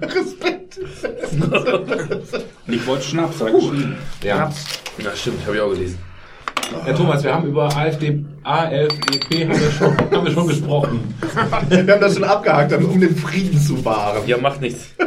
Nick 2.67 2.87
wollte 2.87 3.05
Schnaps, 3.05 3.41
er 3.41 3.51
geschrieben. 3.51 3.97
Ja. 4.23 4.53
Ja, 4.99 5.17
stimmt, 5.17 5.45
habe 5.47 5.57
ich 5.57 5.63
auch 5.63 5.71
gelesen. 5.71 5.99
Herr 6.85 6.95
Thomas, 6.95 7.23
wir 7.23 7.33
haben 7.33 7.47
über 7.47 7.65
AfD, 7.77 8.25
AFDP 8.43 9.49
haben 9.49 9.61
wir 9.61 9.71
schon, 9.71 9.97
haben 9.97 10.27
wir 10.27 10.33
schon 10.33 10.49
gesprochen. 10.49 11.15
Wir 11.69 11.79
haben 11.79 12.01
das 12.01 12.15
schon 12.15 12.25
abgehakt, 12.25 12.73
um 12.73 13.01
den 13.01 13.15
Frieden 13.17 13.61
zu 13.61 13.85
wahren. 13.85 14.23
Ja, 14.27 14.37
macht 14.39 14.61
nichts. 14.61 14.87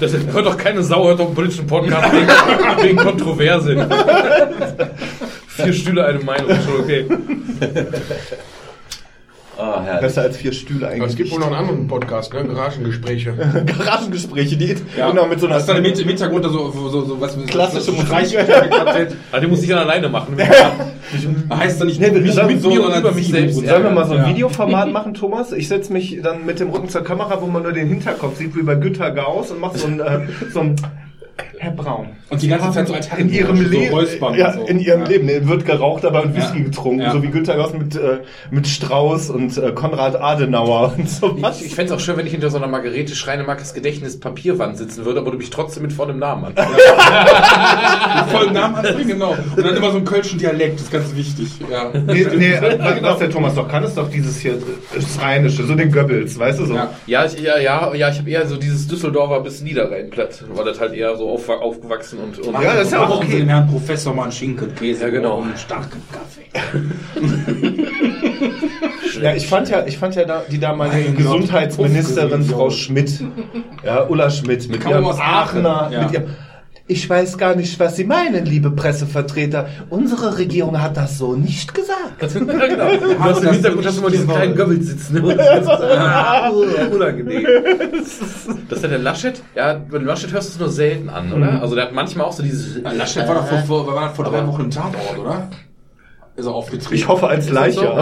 Das 0.00 0.12
hört 0.12 0.46
doch 0.46 0.56
keine 0.56 0.82
Sau, 0.82 1.06
hört 1.06 1.18
doch 1.18 1.26
einen 1.26 1.34
politischen 1.34 1.66
Podcast 1.66 2.12
wegen, 2.12 2.28
wegen 2.82 2.96
Kontroverse. 2.96 3.74
Vier 5.48 5.72
Stühle, 5.72 6.04
eine 6.04 6.18
Meinung, 6.18 6.50
schon 6.50 6.80
okay. 6.80 7.06
Ah, 9.58 9.80
herrlich. 9.82 10.00
Besser 10.02 10.22
als 10.22 10.36
vier 10.36 10.52
Stühle 10.52 10.86
Aber 10.86 10.94
eigentlich. 10.94 11.10
es 11.12 11.16
gibt 11.16 11.30
wohl 11.32 11.38
noch 11.40 11.46
einen 11.46 11.56
anderen 11.56 11.86
Podcast, 11.86 12.32
ne? 12.34 12.44
Garagengespräche. 12.44 13.32
Garagengespräche, 13.66 14.56
die 14.56 14.76
genau 14.96 15.26
mit 15.26 15.40
so 15.40 15.46
einer 15.46 15.54
Das 15.54 15.62
ist 15.64 15.68
dann 15.68 15.78
im 15.78 15.84
Hin- 15.84 15.98
im 15.98 16.08
Hintergrund 16.08 16.44
so, 16.44 16.70
so, 16.70 17.04
so 17.04 17.20
was 17.20 17.36
Klassische 17.46 17.92
Musik. 17.92 18.38
Ah, 19.32 19.40
den 19.40 19.50
muss 19.50 19.62
ich 19.62 19.68
dann 19.68 19.78
alleine 19.78 20.08
machen. 20.08 20.36
Heißt 21.50 21.80
dann 21.80 21.86
nicht 21.88 22.00
Nee, 22.00 22.10
nicht 22.10 22.22
mit 22.46 22.60
so, 22.62 22.68
mir 22.68 22.80
sondern 22.82 23.00
über 23.00 23.12
mich 23.12 23.28
selbst. 23.28 23.54
Sollen 23.56 23.82
wir 23.84 23.90
mal 23.90 24.04
so 24.06 24.12
ein 24.14 24.18
Ja. 24.24 24.28
Videoformat 24.28 24.92
machen, 24.92 25.14
Thomas? 25.14 25.52
Ich 25.52 25.68
setze 25.68 25.92
mich 25.92 26.20
dann 26.22 26.44
mit 26.44 26.60
dem 26.60 26.70
Rücken 26.70 26.88
zur 26.88 27.02
Kamera, 27.04 27.40
wo 27.40 27.46
man 27.46 27.62
nur 27.62 27.72
den 27.72 27.88
Hinterkopf 27.88 28.36
sieht, 28.36 28.54
wie 28.56 28.62
bei 28.62 28.74
Günter 28.74 29.10
Gauss 29.12 29.50
und 29.50 29.60
mache 29.60 29.78
so 29.78 29.86
ein, 29.86 30.00
äh, 30.00 30.20
so 30.52 30.60
ein 30.60 30.76
Herr 31.58 31.70
Braun. 31.72 32.08
Und 32.28 32.42
die 32.42 32.48
ganze 32.48 32.70
Zeit 32.72 32.88
so 32.88 32.94
als 32.94 33.08
in 33.16 33.32
ihrem 33.32 33.60
Leben, 33.70 33.90
so 33.90 33.96
Räuspern 33.96 34.34
ja, 34.34 34.52
so. 34.52 34.62
in 34.66 34.80
ihrem 34.80 35.02
Ja. 35.02 35.08
Leben 35.08 35.26
nee, 35.26 35.40
wird 35.42 35.64
geraucht, 35.64 36.04
aber 36.04 36.22
und 36.22 36.34
Whisky 36.36 36.58
Ja. 36.58 36.64
getrunken, 36.64 37.00
Ja. 37.00 37.12
so 37.12 37.22
wie 37.22 37.28
Günter 37.28 37.56
Gauss 37.56 37.72
mit 37.72 37.94
äh, 37.96 38.18
mit 38.50 38.66
Strauß 38.66 39.30
und 39.30 39.56
äh, 39.58 39.72
Konrad 39.72 40.20
Adenauer 40.20 40.94
und 40.98 41.08
so 41.08 41.40
was. 41.40 41.60
Ich, 41.60 41.66
ich 41.68 41.74
fände 41.74 41.92
es 41.92 41.98
auch 41.98 42.02
schön, 42.04 42.16
wenn 42.16 42.26
ich 42.26 42.32
hinter 42.32 42.50
so 42.50 42.56
einer 42.58 42.66
Margarete 42.68 43.14
Schreinemarkes 43.14 43.74
Gedächtnis 43.74 44.18
Papierwand 44.20 44.76
sitzen 44.76 45.04
würde, 45.04 45.20
aber 45.20 45.30
du 45.30 45.38
mich 45.38 45.50
trotzdem 45.50 45.82
mit 45.84 45.92
vollem 45.92 46.18
Namen 46.18 46.44
an. 46.46 46.54
vollen 48.30 48.52
Namen 48.52 48.74
anbringen, 48.76 49.08
genau. 49.08 49.36
Und 49.56 49.64
dann 49.64 49.76
immer 49.76 49.90
so 49.90 49.96
einen 49.98 50.06
kölschen 50.06 50.38
Dialekt, 50.38 50.74
das 50.76 50.82
ist 50.82 50.92
ganz 50.92 51.14
wichtig. 51.14 51.48
Ja. 51.70 51.90
Nee, 52.06 52.26
nee, 52.36 52.52
äh, 52.52 53.02
was 53.02 53.18
der 53.18 53.30
Thomas 53.30 53.54
doch 53.54 53.68
kann, 53.68 53.84
ist 53.84 53.96
doch 53.96 54.10
dieses 54.10 54.38
hier, 54.40 54.52
äh, 54.54 54.60
das 54.94 55.20
Rheinische, 55.20 55.64
so 55.64 55.74
den 55.74 55.92
Goebbels, 55.92 56.38
weißt 56.38 56.60
du 56.60 56.66
so. 56.66 56.74
Ja. 56.74 56.90
Ja, 57.06 57.24
ich, 57.24 57.38
ja, 57.40 57.58
ja, 57.58 57.94
ja, 57.94 58.10
ich 58.10 58.18
habe 58.18 58.30
eher 58.30 58.46
so 58.46 58.56
dieses 58.56 58.86
Düsseldorfer 58.88 59.40
bis 59.40 59.62
Niederrhein 59.62 60.10
platt, 60.10 60.42
weil 60.52 60.64
das 60.64 60.80
halt 60.80 60.94
eher 60.94 61.16
so 61.16 61.28
auf, 61.30 61.45
aufgewachsen 61.54 62.18
und, 62.18 62.38
und 62.38 62.54
Ja, 62.62 62.74
das 62.74 62.86
ist 62.86 62.92
ja 62.92 63.06
auch 63.06 63.16
okay. 63.22 63.38
dem 63.38 63.48
Herrn 63.48 63.68
Professor 63.68 64.14
mal 64.14 64.24
einen 64.24 64.32
Schinken, 64.32 64.74
Käse 64.74 65.02
Ja, 65.04 65.08
genau. 65.10 65.38
und 65.38 65.48
einen 65.48 65.56
starken 65.58 66.02
Kaffee. 66.12 66.46
Ja, 69.22 69.34
ich 69.34 69.46
fand 69.46 69.68
ja, 69.68 69.84
ich 69.86 69.98
fand 69.98 70.14
ja 70.14 70.24
da, 70.24 70.42
die 70.50 70.58
damalige 70.58 70.96
Mein 70.96 71.06
Gott, 71.06 71.16
Gesundheitsministerin 71.16 72.44
Frau. 72.44 72.70
Schmidt, 72.70 73.22
ja, 73.84 74.04
Ulla 74.06 74.30
Schmidt, 74.30 74.68
mit 74.68 74.84
ihrem 74.86 75.04
aus 75.04 75.18
Aachen, 75.18 75.64
Aachener, 75.66 75.90
ja. 75.92 76.02
mit 76.02 76.12
ihrem, 76.12 76.26
ich 76.88 77.08
weiß 77.10 77.36
gar 77.36 77.56
nicht, 77.56 77.80
was 77.80 77.96
Sie 77.96 78.04
meinen, 78.04 78.44
liebe 78.46 78.70
Pressevertreter. 78.70 79.68
Unsere 79.90 80.38
Regierung 80.38 80.80
hat 80.80 80.96
das 80.96 81.18
so 81.18 81.34
nicht 81.34 81.74
gesagt. 81.74 82.22
ja, 82.22 82.66
genau. 82.66 82.96
Du 82.96 83.18
hast 83.18 83.42
im 83.42 83.50
Hintergrund 83.50 83.86
hast 83.86 83.98
du 83.98 84.02
mal 84.02 84.10
diesen 84.10 84.28
kleinen 84.28 84.56
Goebbels 84.56 84.86
sitzen. 84.86 85.20
Und 85.20 85.36
das 85.36 85.62
ist 85.62 85.68
ah, 85.68 86.48
unangenehm. 86.48 87.44
Das 88.68 88.78
ist 88.78 88.82
ja 88.82 88.88
der 88.88 88.98
Laschet. 88.98 89.42
Ja, 89.56 89.74
bei 89.74 89.98
dem 89.98 90.06
Laschet 90.06 90.32
hörst 90.32 90.50
du 90.50 90.52
es 90.52 90.58
nur 90.60 90.70
selten 90.70 91.08
an, 91.08 91.32
oder? 91.32 91.60
Also 91.60 91.74
der 91.74 91.86
hat 91.86 91.92
manchmal 91.92 92.26
auch 92.26 92.32
so 92.32 92.42
dieses... 92.42 92.80
Laschet 92.82 93.26
war 93.26 93.34
doch 93.34 93.46
vor, 93.46 93.58
vor, 93.84 93.94
war 93.94 94.14
vor 94.14 94.24
drei 94.24 94.46
Wochen 94.46 94.62
im 94.62 94.70
Tatort, 94.70 95.18
oder? 95.18 95.48
Ist 96.36 96.44
er 96.46 96.52
aufgetreten. 96.54 96.94
Ich 96.94 97.08
hoffe 97.08 97.28
als 97.28 97.48
Leiche. 97.48 97.80
so? 97.80 97.82
in, 97.86 97.94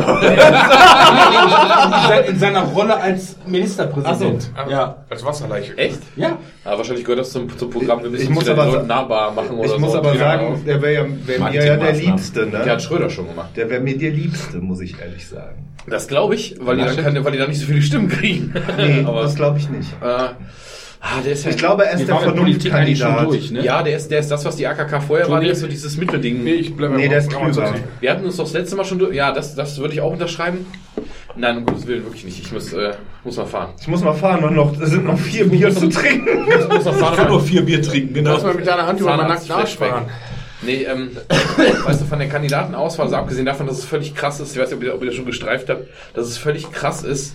sein- 2.09 2.25
in 2.27 2.39
seiner 2.39 2.63
Rolle 2.65 2.97
als 3.01 3.37
Ministerpräsident. 3.47 4.51
Ja. 4.69 4.97
Als 5.09 5.25
Wasserleiche. 5.25 5.77
Echt? 5.79 6.01
Ja. 6.17 6.39
Ja, 6.65 6.77
wahrscheinlich 6.77 7.05
gehört 7.05 7.21
das 7.21 7.31
zum, 7.33 7.57
zum 7.57 7.71
Programm. 7.71 8.03
Wir 8.03 8.11
müssen 8.11 8.25
Ich 8.25 8.31
muss 8.31 8.49
aber 8.49 8.67
Leuten 8.67 8.87
nahbar 8.89 9.31
machen 9.33 9.57
oder 9.59 9.73
Ich 9.75 9.79
muss 9.79 9.93
so. 9.93 9.99
aber 9.99 10.17
sagen, 10.17 10.63
der 10.67 10.83
wäre 10.83 10.95
ja, 10.95 11.05
wär 11.27 11.41
mir 11.51 11.65
ja 11.65 11.77
der. 11.77 11.93
Liebste, 11.93 12.47
Der 12.47 12.65
ne? 12.65 12.71
hat 12.73 12.83
Schröder 12.83 13.09
schon 13.09 13.29
gemacht. 13.29 13.51
Der 13.57 13.71
wäre 13.71 13.81
mir 13.81 13.97
der 13.97 14.11
Liebste, 14.11 14.59
muss 14.59 14.81
ich 14.81 14.99
ehrlich 15.01 15.29
sagen. 15.29 15.69
Das 15.87 16.09
glaube 16.09 16.35
ich, 16.35 16.57
weil 16.61 16.77
die, 16.79 16.85
dann 16.85 16.97
kann, 16.97 17.25
weil 17.25 17.33
die 17.33 17.39
dann 17.39 17.51
nicht 17.51 17.61
so 17.61 17.67
viele 17.67 17.83
Stimmen 17.83 18.09
kriegen. 18.09 18.53
Nee, 18.79 19.05
aber 19.07 19.23
das 19.23 19.35
glaube 19.37 19.59
ich 19.59 19.69
nicht. 19.69 19.91
äh, 20.03 20.31
ah, 21.05 21.21
der 21.23 21.33
ist 21.33 21.45
ja 21.45 21.51
Ich 21.51 21.57
glaube, 21.57 21.85
er 21.87 21.93
ist 21.93 22.09
der 22.09 22.17
Vernunftkandidat. 22.17 23.27
durch, 23.27 23.51
ne? 23.51 23.65
ja, 23.65 23.83
der 23.83 23.97
ist, 23.97 24.11
der 24.11 24.21
ist 24.21 24.31
das, 24.31 24.45
was 24.45 24.57
die 24.57 24.67
AKK 24.67 25.01
vorher 25.03 25.29
war, 25.29 25.41
der 25.41 25.53
ist 25.53 25.61
so 25.61 25.67
dieses 25.67 25.97
Mittelding. 25.97 26.43
Nee, 26.43 26.55
ich 26.55 26.75
bleibe 26.75 26.95
Nee, 26.95 27.09
der 27.09 27.19
ist 27.19 27.31
klüger. 27.31 27.75
Wir 28.01 28.11
hatten 28.11 28.25
uns 28.25 28.37
doch 28.37 28.45
das 28.45 28.53
letzte 28.55 28.77
Mal 28.77 28.85
schon 28.85 28.99
durch. 28.99 29.15
Ja, 29.15 29.33
das, 29.33 29.55
das 29.55 29.79
würde 29.79 29.95
ich 29.95 30.01
auch 30.01 30.13
unterschreiben. 30.13 30.67
Nein, 31.37 31.59
um 31.59 31.67
Gottes 31.67 31.87
Willen, 31.87 32.05
wirklich 32.05 32.25
nicht. 32.25 32.41
Ich 32.41 32.53
muss, 32.53 32.73
äh, 32.73 32.93
muss 33.25 33.37
mal 33.37 33.47
fahren. 33.47 33.71
Ich 33.81 33.89
muss 33.89 34.03
mal 34.03 34.15
fahren 34.15 34.45
und 34.45 34.55
noch, 34.55 34.81
es 34.81 34.91
sind 34.91 35.05
noch 35.05 35.19
vier 35.19 35.49
Bier 35.49 35.75
zu 35.75 35.89
trinken. 35.89 36.47
Ich 36.49 36.69
muss 36.69 36.85
mal 36.85 36.93
fahren. 36.93 37.41
vier 37.41 37.65
Bier 37.65 37.83
trinken, 37.83 38.15
Du 38.15 38.31
musst 38.31 38.45
mal 38.45 38.55
mit 38.55 38.67
deiner 38.67 38.87
Hand 38.87 39.01
über 39.01 39.17
meinen 39.17 39.29
nackten 39.29 39.51
Arsch 39.51 39.77
fahren. 39.77 40.07
Nee, 40.63 40.85
ähm, 40.85 41.11
weißt 41.85 42.01
du, 42.01 42.05
von 42.07 42.19
der 42.19 42.29
Kandidatenauswahl, 42.29 43.07
also 43.07 43.17
abgesehen 43.17 43.45
davon, 43.47 43.67
dass 43.67 43.79
es 43.79 43.85
völlig 43.85 44.15
krass 44.15 44.41
ist, 44.41 44.55
ich 44.55 44.63
weiß 44.63 44.71
nicht, 44.71 44.79
ob 44.79 44.85
ihr, 44.85 44.95
ob 44.95 45.03
ihr 45.03 45.07
das 45.09 45.15
schon 45.17 45.27
gestreift 45.27 45.69
habt, 45.69 45.89
dass 46.15 46.27
es 46.27 46.39
völlig 46.39 46.71
krass 46.73 47.03
ist, 47.03 47.35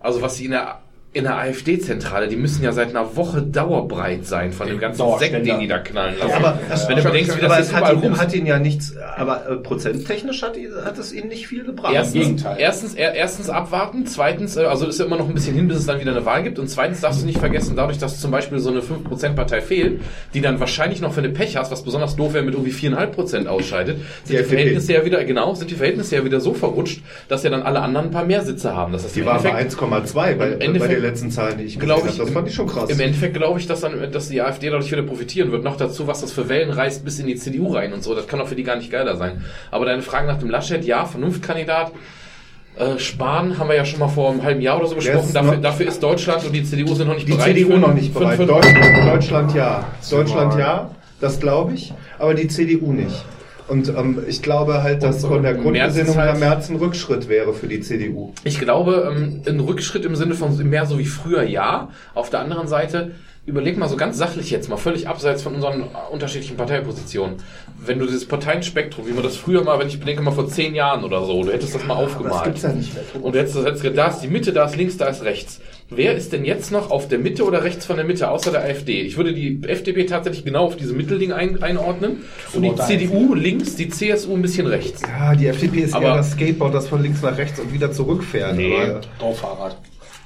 also 0.00 0.20
was 0.20 0.36
sie 0.36 0.44
in 0.46 0.50
der 0.50 0.80
in 1.16 1.24
der 1.24 1.38
AfD-Zentrale, 1.38 2.28
die 2.28 2.36
müssen 2.36 2.62
ja 2.62 2.72
seit 2.72 2.90
einer 2.90 3.16
Woche 3.16 3.40
dauerbreit 3.40 4.26
sein 4.26 4.52
von 4.52 4.66
dem 4.66 4.78
ganzen 4.78 5.02
Sekt, 5.18 5.46
den 5.46 5.60
die 5.60 5.66
da 5.66 5.78
knallen 5.78 6.14
lassen. 6.18 6.32
Aber, 6.34 6.58
es, 6.70 6.86
Wenn 6.88 6.96
du 6.98 7.02
bedenkst, 7.04 7.36
wie 7.36 7.40
das 7.40 7.58
es 7.58 7.74
hat 7.74 7.90
ihn, 7.90 8.00
rum 8.00 8.18
hat 8.20 8.34
ihn 8.34 8.44
ja 8.44 8.58
nichts, 8.58 8.94
aber 9.16 9.48
äh, 9.48 9.56
prozenttechnisch 9.56 10.42
hat, 10.42 10.56
hat 10.84 10.98
es 10.98 11.14
ihn 11.14 11.28
nicht 11.28 11.46
viel 11.46 11.64
gebracht. 11.64 11.94
Erstens, 11.94 12.22
Gegenteil. 12.22 12.56
erstens, 12.60 12.94
er, 12.94 13.14
erstens 13.14 13.48
abwarten, 13.48 14.04
zweitens, 14.06 14.58
äh, 14.58 14.64
also 14.64 14.86
ist 14.86 14.98
ja 15.00 15.06
immer 15.06 15.16
noch 15.16 15.26
ein 15.26 15.32
bisschen 15.34 15.54
hin, 15.54 15.68
bis 15.68 15.78
es 15.78 15.86
dann 15.86 16.00
wieder 16.00 16.10
eine 16.10 16.26
Wahl 16.26 16.42
gibt 16.42 16.58
und 16.58 16.68
zweitens 16.68 17.00
darfst 17.00 17.22
du 17.22 17.26
nicht 17.26 17.38
vergessen, 17.38 17.76
dadurch, 17.76 17.96
dass 17.96 18.20
zum 18.20 18.30
Beispiel 18.30 18.58
so 18.58 18.68
eine 18.70 18.80
5%-Partei 18.80 19.62
fehlt, 19.62 20.02
die 20.34 20.42
dann 20.42 20.60
wahrscheinlich 20.60 21.00
noch, 21.00 21.16
wenn 21.16 21.24
du 21.24 21.30
Pech 21.30 21.56
hast, 21.56 21.72
was 21.72 21.82
besonders 21.82 22.14
doof 22.16 22.34
wäre, 22.34 22.44
mit 22.44 22.52
irgendwie 22.52 22.72
4,5% 22.72 23.46
ausscheidet, 23.46 23.96
sind 24.24 24.28
die, 24.28 24.34
FDP. 24.36 24.48
Verhältnisse 24.56 24.92
ja 24.92 25.04
wieder, 25.06 25.24
genau, 25.24 25.54
sind 25.54 25.70
die 25.70 25.76
Verhältnisse 25.76 26.16
ja 26.16 26.24
wieder 26.26 26.40
so 26.40 26.52
verrutscht, 26.52 27.00
dass 27.28 27.42
ja 27.42 27.48
dann 27.48 27.62
alle 27.62 27.80
anderen 27.80 28.08
ein 28.08 28.12
paar 28.12 28.26
mehr 28.26 28.42
Sitze 28.42 28.76
haben. 28.76 28.92
Das 28.92 29.02
heißt, 29.04 29.16
Die 29.16 29.24
war 29.24 29.42
bei 29.42 29.48
Endeffekt- 29.48 29.80
1,2 29.82 30.12
bei, 30.14 30.34
bei 30.34 30.64
Endeffekt 30.64 31.02
den 31.04 31.05
letzten 31.06 31.30
Zahlen, 31.30 31.58
die 31.58 31.64
ich 31.64 31.74
gesehen 31.74 31.86
glaube 31.86 32.08
habe. 32.08 32.18
Das 32.18 32.30
fand 32.30 32.48
ich 32.48 32.54
schon 32.54 32.66
krass. 32.66 32.90
Im 32.90 33.00
Endeffekt 33.00 33.34
glaube 33.34 33.58
ich, 33.58 33.66
dass 33.66 33.80
dann, 33.80 34.10
dass 34.12 34.28
die 34.28 34.40
AfD 34.42 34.70
dadurch 34.70 34.90
wieder 34.92 35.02
profitieren 35.02 35.52
wird. 35.52 35.64
Noch 35.64 35.76
dazu, 35.76 36.06
was 36.06 36.20
das 36.20 36.32
für 36.32 36.48
Wellen 36.48 36.70
reißt 36.70 37.04
bis 37.04 37.18
in 37.18 37.26
die 37.26 37.36
CDU 37.36 37.72
rein 37.72 37.92
und 37.92 38.02
so. 38.02 38.14
Das 38.14 38.26
kann 38.26 38.40
auch 38.40 38.48
für 38.48 38.54
die 38.56 38.62
gar 38.64 38.76
nicht 38.76 38.90
geiler 38.90 39.16
sein. 39.16 39.44
Aber 39.70 39.84
deine 39.86 40.02
Frage 40.02 40.26
nach 40.26 40.38
dem 40.38 40.50
Laschet, 40.50 40.84
ja, 40.84 41.04
Vernunftkandidat. 41.04 41.92
Äh, 42.78 42.98
Spahn 42.98 43.58
haben 43.58 43.68
wir 43.68 43.76
ja 43.76 43.86
schon 43.86 44.00
mal 44.00 44.08
vor 44.08 44.30
einem 44.30 44.42
halben 44.42 44.60
Jahr 44.60 44.78
oder 44.78 44.88
so 44.88 44.96
besprochen. 44.96 45.32
Dafür, 45.32 45.56
dafür 45.56 45.86
ist 45.88 46.02
Deutschland 46.02 46.44
und 46.44 46.52
die 46.52 46.62
CDU 46.62 46.94
sind 46.94 47.08
noch 47.08 47.14
nicht 47.14 47.26
die 47.26 47.32
bereit. 47.32 47.54
CDU 47.54 47.70
für- 47.72 47.78
noch 47.78 47.94
nicht 47.94 48.12
für- 48.12 48.18
bereit. 48.18 48.36
für- 48.36 48.44
Deutschland, 48.46 49.06
Deutschland 49.06 49.54
ja. 49.54 49.84
Deutschland 50.10 50.58
ja. 50.58 50.90
das 51.18 51.40
glaube 51.40 51.72
ich, 51.72 51.94
aber 52.18 52.34
die 52.34 52.48
CDU 52.48 52.92
nicht. 52.92 53.24
Und 53.68 53.88
ähm, 53.88 54.22
ich 54.28 54.42
glaube 54.42 54.82
halt, 54.82 55.02
dass 55.02 55.24
Und- 55.24 55.30
von 55.30 55.42
der 55.42 55.56
und 55.56 55.62
Grundgesinnung 55.62 56.14
her 56.14 56.30
halt- 56.30 56.38
März 56.40 56.68
ein 56.70 56.76
Rückschritt 56.76 57.28
wäre 57.28 57.52
für 57.52 57.66
die 57.66 57.80
CDU. 57.80 58.32
Ich 58.44 58.60
glaube, 58.60 59.12
ähm, 59.14 59.42
ein 59.46 59.60
Rückschritt 59.60 60.04
im 60.04 60.14
Sinne 60.16 60.34
von 60.34 60.56
mehr 60.68 60.86
so 60.86 60.98
wie 60.98 61.04
früher, 61.06 61.42
ja. 61.42 61.88
Auf 62.14 62.30
der 62.30 62.40
anderen 62.40 62.68
Seite, 62.68 63.12
überleg 63.44 63.76
mal 63.78 63.88
so 63.88 63.96
ganz 63.96 64.18
sachlich 64.18 64.50
jetzt 64.50 64.68
mal, 64.68 64.76
völlig 64.76 65.08
abseits 65.08 65.42
von 65.42 65.54
unseren 65.54 65.84
unterschiedlichen 66.10 66.56
Parteipositionen. 66.56 67.36
Wenn 67.84 67.98
du 67.98 68.06
dieses 68.06 68.26
Parteienspektrum, 68.26 69.06
wie 69.06 69.12
man 69.12 69.22
das 69.22 69.36
früher 69.36 69.62
mal, 69.62 69.78
wenn 69.78 69.88
ich 69.88 69.98
bedenke 70.00 70.22
mal 70.22 70.32
vor 70.32 70.48
zehn 70.48 70.74
Jahren 70.74 71.04
oder 71.04 71.24
so, 71.24 71.42
du 71.44 71.52
hättest 71.52 71.74
das 71.74 71.84
mal 71.86 71.94
aufgemalt. 71.94 72.58
ja 72.62 72.68
nicht 72.72 72.92
mehr. 72.94 73.04
Und 73.22 73.34
du 73.34 73.38
hättest 73.38 73.56
das 73.56 73.64
jetzt 73.64 73.82
gedacht, 73.82 73.98
da 73.98 74.10
ist 74.14 74.20
die 74.20 74.28
Mitte, 74.28 74.52
da 74.52 74.64
ist 74.64 74.76
links, 74.76 74.96
da 74.96 75.06
ist 75.06 75.22
rechts. 75.24 75.60
Wer 75.88 76.16
ist 76.16 76.32
denn 76.32 76.44
jetzt 76.44 76.72
noch 76.72 76.90
auf 76.90 77.06
der 77.06 77.20
Mitte 77.20 77.44
oder 77.44 77.62
rechts 77.62 77.86
von 77.86 77.94
der 77.96 78.04
Mitte, 78.04 78.28
außer 78.28 78.50
der 78.50 78.62
AfD? 78.64 79.02
Ich 79.02 79.16
würde 79.16 79.32
die 79.32 79.60
FDP 79.66 80.04
tatsächlich 80.06 80.44
genau 80.44 80.64
auf 80.64 80.76
diese 80.76 80.94
Mittelding 80.94 81.32
ein, 81.32 81.62
einordnen 81.62 82.24
und 82.54 82.62
die 82.62 82.74
CDU 82.74 83.34
links, 83.34 83.76
die 83.76 83.88
CSU 83.88 84.34
ein 84.34 84.42
bisschen 84.42 84.66
rechts. 84.66 85.02
Ja, 85.02 85.36
die 85.36 85.46
FDP 85.46 85.80
ist 85.82 85.94
Aber- 85.94 86.06
eher 86.06 86.16
das 86.16 86.32
Skateboard, 86.32 86.74
das 86.74 86.88
von 86.88 87.02
links 87.02 87.22
nach 87.22 87.38
rechts 87.38 87.60
und 87.60 87.72
wieder 87.72 87.92
zurückfährt. 87.92 88.56
Nee. 88.56 88.76
Dorffahrrad. 89.20 89.76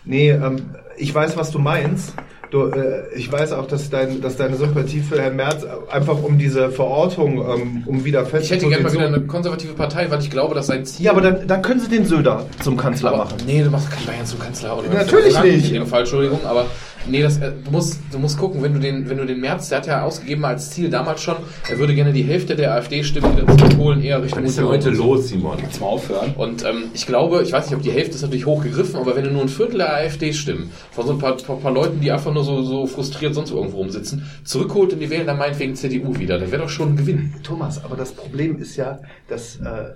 nee 0.06 0.30
ähm, 0.30 0.70
ich 0.96 1.14
weiß, 1.14 1.36
was 1.36 1.50
du 1.50 1.58
meinst. 1.58 2.14
Du, 2.50 2.66
äh, 2.66 3.04
ich 3.14 3.30
weiß 3.30 3.52
auch, 3.52 3.66
dass, 3.66 3.90
dein, 3.90 4.20
dass 4.20 4.36
deine 4.36 4.56
Sympathie 4.56 5.00
für 5.00 5.22
Herrn 5.22 5.36
Merz 5.36 5.64
einfach 5.88 6.20
um 6.20 6.36
diese 6.36 6.70
Verortung, 6.70 7.38
ähm, 7.38 7.82
um 7.86 8.04
wieder 8.04 8.26
fest 8.26 8.46
Ich 8.46 8.50
hätte 8.50 8.68
gerne 8.68 8.82
mal 8.82 8.92
wieder 8.92 9.06
eine 9.06 9.20
konservative 9.20 9.72
Partei, 9.74 10.10
weil 10.10 10.18
ich 10.18 10.30
glaube, 10.30 10.56
dass 10.56 10.66
sein 10.66 10.84
Ziel 10.84 11.06
Ja, 11.06 11.12
aber 11.12 11.20
dann, 11.20 11.46
dann 11.46 11.62
können 11.62 11.78
sie 11.78 11.88
den 11.88 12.06
Söder 12.06 12.46
zum 12.60 12.76
Kanzler 12.76 13.10
Aber, 13.10 13.18
machen. 13.24 13.36
nee, 13.46 13.62
du 13.62 13.70
machst 13.70 13.88
keinen 13.92 14.06
Bayern 14.06 14.26
zum 14.26 14.40
Kanzler. 14.40 14.76
Oder 14.76 14.88
Natürlich 14.88 15.40
nicht. 15.42 15.68
In 15.68 15.74
dem 15.74 15.86
Fall, 15.86 16.00
Entschuldigung, 16.00 16.40
aber 16.44 16.66
nee, 17.06 17.22
das, 17.22 17.38
äh, 17.38 17.52
du 17.64 17.70
musst, 17.70 18.00
du 18.12 18.18
musst 18.18 18.38
gucken, 18.38 18.62
wenn 18.62 18.74
du 18.74 18.80
den, 18.80 19.08
wenn 19.08 19.18
du 19.18 19.26
den 19.26 19.40
März, 19.40 19.68
der 19.68 19.78
hat 19.78 19.86
ja 19.86 20.02
ausgegeben 20.04 20.44
als 20.44 20.70
Ziel 20.70 20.90
damals 20.90 21.22
schon, 21.22 21.36
er 21.68 21.78
würde 21.78 21.94
gerne 21.94 22.12
die 22.12 22.22
Hälfte 22.22 22.56
der 22.56 22.74
AfD-Stimmen 22.74 23.36
wieder 23.36 23.56
zurückholen, 23.56 24.02
eher 24.02 24.22
Richtung 24.22 24.42
Was 24.42 24.50
ist 24.50 24.58
denn 24.58 24.68
heute 24.68 24.90
los, 24.90 25.28
Simon? 25.28 25.58
Jetzt 25.62 25.80
mal 25.80 25.86
aufhören. 25.86 26.34
Und 26.36 26.64
ähm, 26.64 26.84
ich 26.94 27.06
glaube, 27.06 27.42
ich 27.42 27.52
weiß 27.52 27.66
nicht, 27.66 27.76
ob 27.76 27.82
die 27.82 27.92
Hälfte 27.92 28.14
ist 28.14 28.22
natürlich 28.22 28.46
hochgegriffen, 28.46 28.96
aber 28.96 29.16
wenn 29.16 29.24
du 29.24 29.30
nur 29.30 29.42
ein 29.42 29.48
Viertel 29.48 29.78
der 29.78 29.94
AfD 29.94 30.32
stimmen, 30.32 30.70
von 30.90 31.06
so 31.06 31.12
ein 31.12 31.18
paar, 31.18 31.36
paar, 31.36 31.56
paar 31.56 31.72
Leuten, 31.72 32.00
die 32.00 32.10
einfach 32.12 32.32
nur 32.32 32.44
so, 32.44 32.62
so 32.62 32.86
frustriert 32.86 33.34
sonst 33.34 33.50
irgendwo 33.50 33.78
rumsitzen, 33.78 34.24
zurückholt 34.44 34.92
und 34.92 35.00
die 35.00 35.10
wählen 35.10 35.26
dann 35.26 35.38
meinetwegen 35.38 35.74
CDU 35.74 36.18
wieder, 36.18 36.38
das 36.38 36.50
wäre 36.50 36.62
doch 36.62 36.68
schon 36.68 36.90
ein 36.90 36.96
Gewinn. 36.96 37.34
Thomas, 37.42 37.82
aber 37.84 37.96
das 37.96 38.12
Problem 38.12 38.58
ist 38.58 38.76
ja, 38.76 39.00
dass 39.28 39.56
äh, 39.56 39.94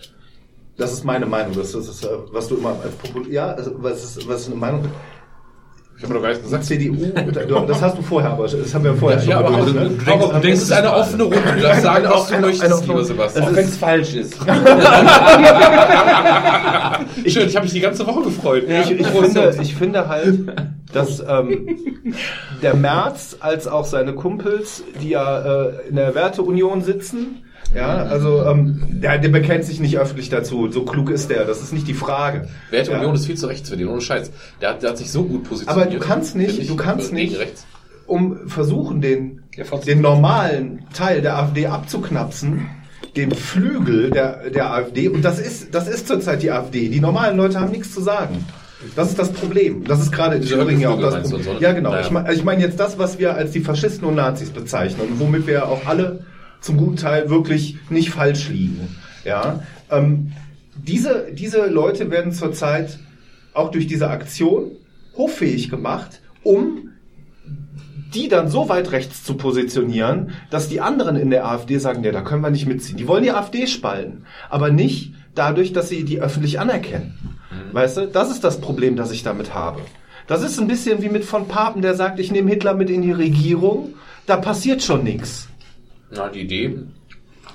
das 0.76 0.92
ist 0.92 1.04
meine 1.04 1.26
Meinung, 1.26 1.54
das 1.54 1.74
ist, 1.74 2.04
äh, 2.04 2.08
was 2.32 2.48
du 2.48 2.56
immer 2.56 2.76
als 2.82 2.94
popul 2.96 3.30
ja, 3.30 3.52
also, 3.52 3.72
was 3.76 4.02
ist, 4.02 4.28
was 4.28 4.42
ist 4.42 4.46
eine 4.48 4.56
Meinung? 4.56 4.84
Ich 5.96 6.02
habe 6.02 6.14
doch 6.14 6.22
gar 6.22 6.28
nicht 6.30 6.40
Die 6.40 6.44
gesagt. 6.44 6.64
CDU, 6.64 6.94
du- 6.96 7.66
das 7.66 7.80
hast 7.80 7.96
du 7.96 8.02
vorher, 8.02 8.30
aber 8.32 8.46
das 8.48 8.74
haben 8.74 8.84
wir 8.84 8.94
vorher 8.94 9.22
Ja, 9.22 9.38
aber, 9.38 9.50
begründet, 9.56 9.76
aber, 9.76 9.84
ne? 9.84 9.90
du 9.90 10.04
denkst, 10.04 10.26
du 10.26 10.32
denkst, 10.40 10.58
es 10.58 10.62
ist 10.64 10.72
eine 10.72 10.92
offene 10.92 11.22
Runde. 11.22 11.38
Du 11.56 11.62
darfst 11.62 11.82
sagen, 11.82 12.04
was 12.08 12.26
du 12.28 12.38
möchtest, 12.40 12.86
lieber 12.86 13.04
Sebastian. 13.04 13.44
Auch 13.44 13.54
wenn 13.54 13.64
es 13.64 13.76
falsch 13.76 14.14
ist. 14.14 14.36
Schön, 17.26 17.48
ich 17.48 17.56
habe 17.56 17.64
mich 17.64 17.72
die 17.72 17.80
ganze 17.80 18.06
Woche 18.06 18.22
gefreut. 18.24 18.64
Ich, 18.68 18.90
ich, 18.90 19.06
finde, 19.06 19.56
ich 19.62 19.74
finde 19.74 20.08
halt, 20.08 20.40
dass 20.92 21.20
ähm, 21.26 21.68
der 22.62 22.74
Merz 22.74 23.36
als 23.40 23.66
auch 23.66 23.84
seine 23.84 24.14
Kumpels, 24.14 24.82
die 25.00 25.10
ja 25.10 25.64
äh, 25.66 25.88
in 25.88 25.96
der 25.96 26.14
Werteunion 26.14 26.82
sitzen, 26.82 27.43
ja, 27.74 27.88
also 28.04 28.44
ähm, 28.44 28.82
der, 28.90 29.18
der 29.18 29.28
bekennt 29.28 29.64
sich 29.64 29.80
nicht 29.80 29.98
öffentlich 29.98 30.28
dazu. 30.28 30.70
So 30.70 30.84
klug 30.84 31.10
ist 31.10 31.30
der, 31.30 31.44
das 31.44 31.62
ist 31.62 31.72
nicht 31.72 31.88
die 31.88 31.94
Frage. 31.94 32.48
Werteunion 32.70 33.08
ja. 33.08 33.14
ist 33.14 33.26
viel 33.26 33.36
zu 33.36 33.46
rechts 33.46 33.68
für 33.68 33.76
den, 33.76 33.88
ohne 33.88 34.00
Scheiß. 34.00 34.30
Der 34.60 34.70
hat, 34.70 34.82
der 34.82 34.90
hat 34.90 34.98
sich 34.98 35.10
so 35.10 35.24
gut 35.24 35.44
positioniert. 35.44 35.86
Aber 35.86 35.94
du 35.94 35.98
kannst 36.00 36.36
nicht- 36.36 36.68
du 36.68 36.76
kannst 36.76 37.12
nicht- 37.12 37.38
rechts. 37.38 37.66
um 38.06 38.48
versuchen, 38.48 39.00
den, 39.00 39.42
den 39.86 40.00
normalen 40.00 40.84
Teil 40.92 41.22
der 41.22 41.38
AfD 41.38 41.66
abzuknapsen, 41.66 42.66
den 43.16 43.30
Flügel 43.32 44.10
der, 44.10 44.50
der 44.50 44.72
AfD, 44.72 45.08
und 45.08 45.24
das 45.24 45.38
ist, 45.38 45.74
das 45.74 45.88
ist 45.88 46.06
zurzeit 46.08 46.42
die 46.42 46.50
AfD. 46.50 46.88
Die 46.88 47.00
normalen 47.00 47.36
Leute 47.36 47.60
haben 47.60 47.70
nichts 47.70 47.94
zu 47.94 48.00
sagen. 48.02 48.44
Das 48.96 49.08
ist 49.08 49.18
das 49.18 49.32
Problem. 49.32 49.84
Das 49.84 50.00
ist 50.00 50.12
gerade 50.12 50.36
in 50.36 50.42
Thüringen 50.42 50.80
ja 50.80 50.90
auch 50.90 51.00
das 51.00 51.22
Problem. 51.22 51.42
so, 51.42 51.52
ne? 51.54 51.60
Ja, 51.60 51.72
genau. 51.72 51.90
Naja. 51.92 52.02
Ich 52.02 52.10
meine 52.10 52.32
ich 52.34 52.44
mein 52.44 52.60
jetzt 52.60 52.78
das, 52.78 52.98
was 52.98 53.18
wir 53.18 53.34
als 53.34 53.52
die 53.52 53.60
Faschisten 53.60 54.06
und 54.06 54.16
Nazis 54.16 54.50
bezeichnen 54.50 55.08
und 55.08 55.20
womit 55.20 55.46
wir 55.46 55.68
auch 55.68 55.86
alle 55.86 56.24
zum 56.64 56.78
guten 56.78 56.96
Teil 56.96 57.28
wirklich 57.28 57.76
nicht 57.90 58.10
falsch 58.10 58.48
liegen. 58.48 58.96
Ja, 59.24 59.62
ähm, 59.90 60.32
diese, 60.76 61.28
diese 61.32 61.66
Leute 61.66 62.10
werden 62.10 62.32
zurzeit 62.32 62.98
auch 63.52 63.70
durch 63.70 63.86
diese 63.86 64.08
Aktion 64.08 64.72
hoffähig 65.16 65.70
gemacht, 65.70 66.20
um 66.42 66.90
die 68.14 68.28
dann 68.28 68.48
so 68.48 68.68
weit 68.68 68.92
rechts 68.92 69.24
zu 69.24 69.34
positionieren, 69.34 70.32
dass 70.50 70.68
die 70.68 70.80
anderen 70.80 71.16
in 71.16 71.30
der 71.30 71.46
AfD 71.46 71.78
sagen, 71.78 72.02
ja, 72.04 72.12
da 72.12 72.22
können 72.22 72.42
wir 72.42 72.50
nicht 72.50 72.66
mitziehen. 72.66 72.96
Die 72.96 73.08
wollen 73.08 73.24
die 73.24 73.32
AfD 73.32 73.66
spalten, 73.66 74.24
aber 74.48 74.70
nicht 74.70 75.14
dadurch, 75.34 75.72
dass 75.72 75.88
sie 75.88 76.04
die 76.04 76.20
öffentlich 76.20 76.60
anerkennen. 76.60 77.38
Weißt 77.72 77.96
du, 77.96 78.06
das 78.08 78.30
ist 78.30 78.44
das 78.44 78.60
Problem, 78.60 78.96
das 78.96 79.10
ich 79.10 79.22
damit 79.22 79.54
habe. 79.54 79.80
Das 80.26 80.42
ist 80.42 80.58
ein 80.58 80.68
bisschen 80.68 81.02
wie 81.02 81.08
mit 81.08 81.24
von 81.24 81.48
Papen, 81.48 81.82
der 81.82 81.94
sagt, 81.94 82.18
ich 82.18 82.32
nehme 82.32 82.50
Hitler 82.50 82.74
mit 82.74 82.88
in 82.88 83.02
die 83.02 83.12
Regierung, 83.12 83.94
da 84.26 84.36
passiert 84.36 84.82
schon 84.82 85.04
nichts. 85.04 85.48
Na, 86.16 86.28
die 86.28 86.40
Idee. 86.40 86.64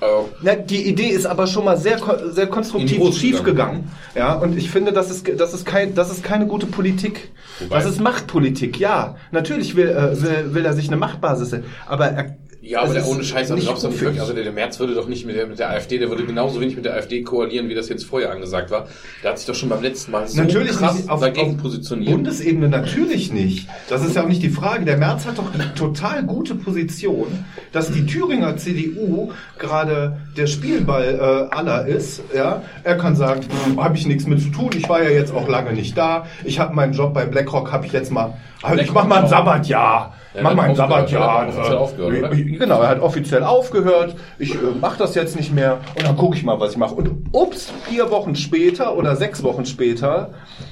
Äh, 0.01 0.05
Na, 0.41 0.55
die 0.55 0.87
Idee 0.87 1.07
ist 1.09 1.25
aber 1.25 1.45
schon 1.47 1.65
mal 1.65 1.75
sehr, 1.77 1.99
sehr 2.31 2.47
konstruktiv 2.47 2.99
Hose 2.99 3.19
schief 3.19 3.43
gegangen. 3.43 3.83
gegangen. 3.83 3.91
Ja, 4.15 4.33
und 4.33 4.57
ich 4.57 4.69
finde, 4.69 4.93
das 4.93 5.11
ist, 5.11 5.29
das 5.39 5.53
ist, 5.53 5.65
kein, 5.65 5.93
das 5.95 6.09
ist 6.11 6.23
keine 6.23 6.47
gute 6.47 6.65
Politik. 6.67 7.31
Wobei- 7.59 7.75
Das 7.75 7.85
ist 7.85 7.99
Machtpolitik, 7.99 8.79
ja. 8.79 9.15
Natürlich 9.31 9.75
will, 9.75 9.89
äh, 9.89 10.21
will, 10.21 10.53
will 10.53 10.65
er 10.65 10.73
sich 10.73 10.87
eine 10.87 10.97
Machtbasis, 10.97 11.53
aber 11.85 12.07
er, 12.07 12.37
ja, 12.69 12.81
aber 12.81 12.89
es 12.89 13.03
der 13.03 13.07
ohne 13.07 13.23
Scheiß, 13.23 13.49
nicht 13.49 13.63
glaubst 13.63 13.83
du 13.83 13.87
nicht 13.87 13.99
wirklich, 13.99 14.21
also 14.21 14.31
der, 14.33 14.43
der 14.43 14.53
Merz 14.53 14.79
würde 14.79 14.93
doch 14.93 15.07
nicht 15.07 15.25
mit 15.25 15.35
der, 15.35 15.47
mit 15.47 15.57
der 15.57 15.71
AfD, 15.71 15.97
der 15.97 16.09
würde 16.09 16.23
genauso 16.23 16.61
wenig 16.61 16.75
mit 16.75 16.85
der 16.85 16.93
AfD 16.93 17.23
koalieren, 17.23 17.67
wie 17.67 17.73
das 17.73 17.89
jetzt 17.89 18.05
vorher 18.05 18.31
angesagt 18.31 18.69
war. 18.69 18.87
Der 19.23 19.31
hat 19.31 19.39
sich 19.39 19.47
doch 19.47 19.55
schon 19.55 19.69
beim 19.69 19.81
letzten 19.81 20.11
Mal 20.11 20.27
so 20.27 20.39
Natürlich 20.39 20.73
krass 20.73 20.97
nicht 20.97 21.09
auf, 21.09 21.19
dagegen 21.19 21.55
auf 21.55 21.63
positioniert. 21.63 22.11
Bundesebene 22.11 22.69
natürlich 22.69 23.33
nicht. 23.33 23.67
Das 23.89 24.05
ist 24.05 24.15
ja 24.15 24.23
auch 24.23 24.27
nicht 24.27 24.43
die 24.43 24.51
Frage. 24.51 24.85
Der 24.85 24.97
Merz 24.97 25.25
hat 25.25 25.39
doch 25.39 25.51
die 25.51 25.79
total 25.79 26.23
gute 26.23 26.53
Position, 26.53 27.43
dass 27.71 27.91
die 27.91 28.05
Thüringer 28.05 28.55
CDU 28.57 29.31
gerade 29.57 30.17
der 30.37 30.45
Spielball 30.45 31.49
äh, 31.51 31.55
aller 31.55 31.87
ist. 31.87 32.21
Ja, 32.35 32.61
er 32.83 32.97
kann 32.97 33.15
sagen, 33.15 33.47
habe 33.77 33.97
ich 33.97 34.05
nichts 34.05 34.27
mit 34.27 34.43
zu 34.43 34.49
tun. 34.49 34.69
Ich 34.75 34.87
war 34.87 35.01
ja 35.01 35.09
jetzt 35.09 35.33
auch 35.33 35.47
lange 35.47 35.73
nicht 35.73 35.97
da. 35.97 36.27
Ich 36.43 36.59
habe 36.59 36.75
meinen 36.75 36.93
Job 36.93 37.15
bei 37.15 37.25
BlackRock, 37.25 37.71
habe 37.71 37.87
ich 37.87 37.93
jetzt 37.93 38.11
mal. 38.11 38.37
Also 38.61 38.79
ich 38.79 38.93
mach 38.93 39.07
mal 39.07 39.23
ein 39.23 39.27
Sabbatjahr. 39.27 40.13
Ja, 40.33 40.43
mach 40.43 40.51
er 40.51 40.55
mal 40.55 40.69
ein 40.69 40.75
Sabbatjahr. 40.75 41.47
er 41.47 41.47
hat 41.47 41.49
offiziell 41.49 41.77
aufgehört, 41.77 42.17
oder? 42.17 42.29
Genau, 42.35 42.81
er 42.81 42.87
hat 42.87 43.01
offiziell 43.01 43.43
aufgehört. 43.43 44.15
Ich 44.37 44.53
äh, 44.53 44.57
mache 44.79 44.99
das 44.99 45.15
jetzt 45.15 45.35
nicht 45.35 45.53
mehr 45.53 45.79
und 45.95 46.05
dann 46.05 46.17
gucke 46.17 46.37
ich 46.37 46.43
mal, 46.43 46.59
was 46.59 46.71
ich 46.71 46.77
mache. 46.77 46.93
Und 46.93 47.29
ups, 47.31 47.71
vier 47.87 48.11
Wochen 48.11 48.35
später 48.35 48.95
oder 48.95 49.15
sechs 49.15 49.41
Wochen 49.41 49.65
später 49.65 50.29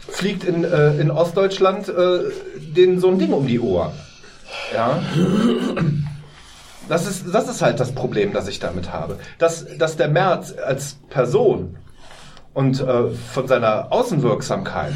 fliegt 0.07 0.43
in, 0.43 0.63
äh, 0.63 0.97
in 0.97 1.09
Ostdeutschland 1.09 1.89
äh, 1.89 2.19
den 2.59 2.99
so 2.99 3.09
ein 3.09 3.17
Ding 3.17 3.33
um 3.33 3.47
die 3.47 3.59
Ohren. 3.59 3.93
Ja. 4.73 4.99
Das 6.89 7.05
ist, 7.05 7.33
das 7.33 7.49
ist 7.49 7.61
halt 7.61 7.79
das 7.79 7.93
Problem, 7.93 8.31
das 8.31 8.47
ich 8.47 8.59
damit 8.59 8.93
habe. 8.93 9.17
Dass, 9.39 9.65
dass 9.77 9.97
der 9.97 10.07
Merz 10.07 10.53
als 10.65 10.97
Person 11.09 11.77
und 12.53 12.79
äh, 12.79 13.09
von 13.09 13.47
seiner 13.47 13.91
Außenwirksamkeit 13.91 14.93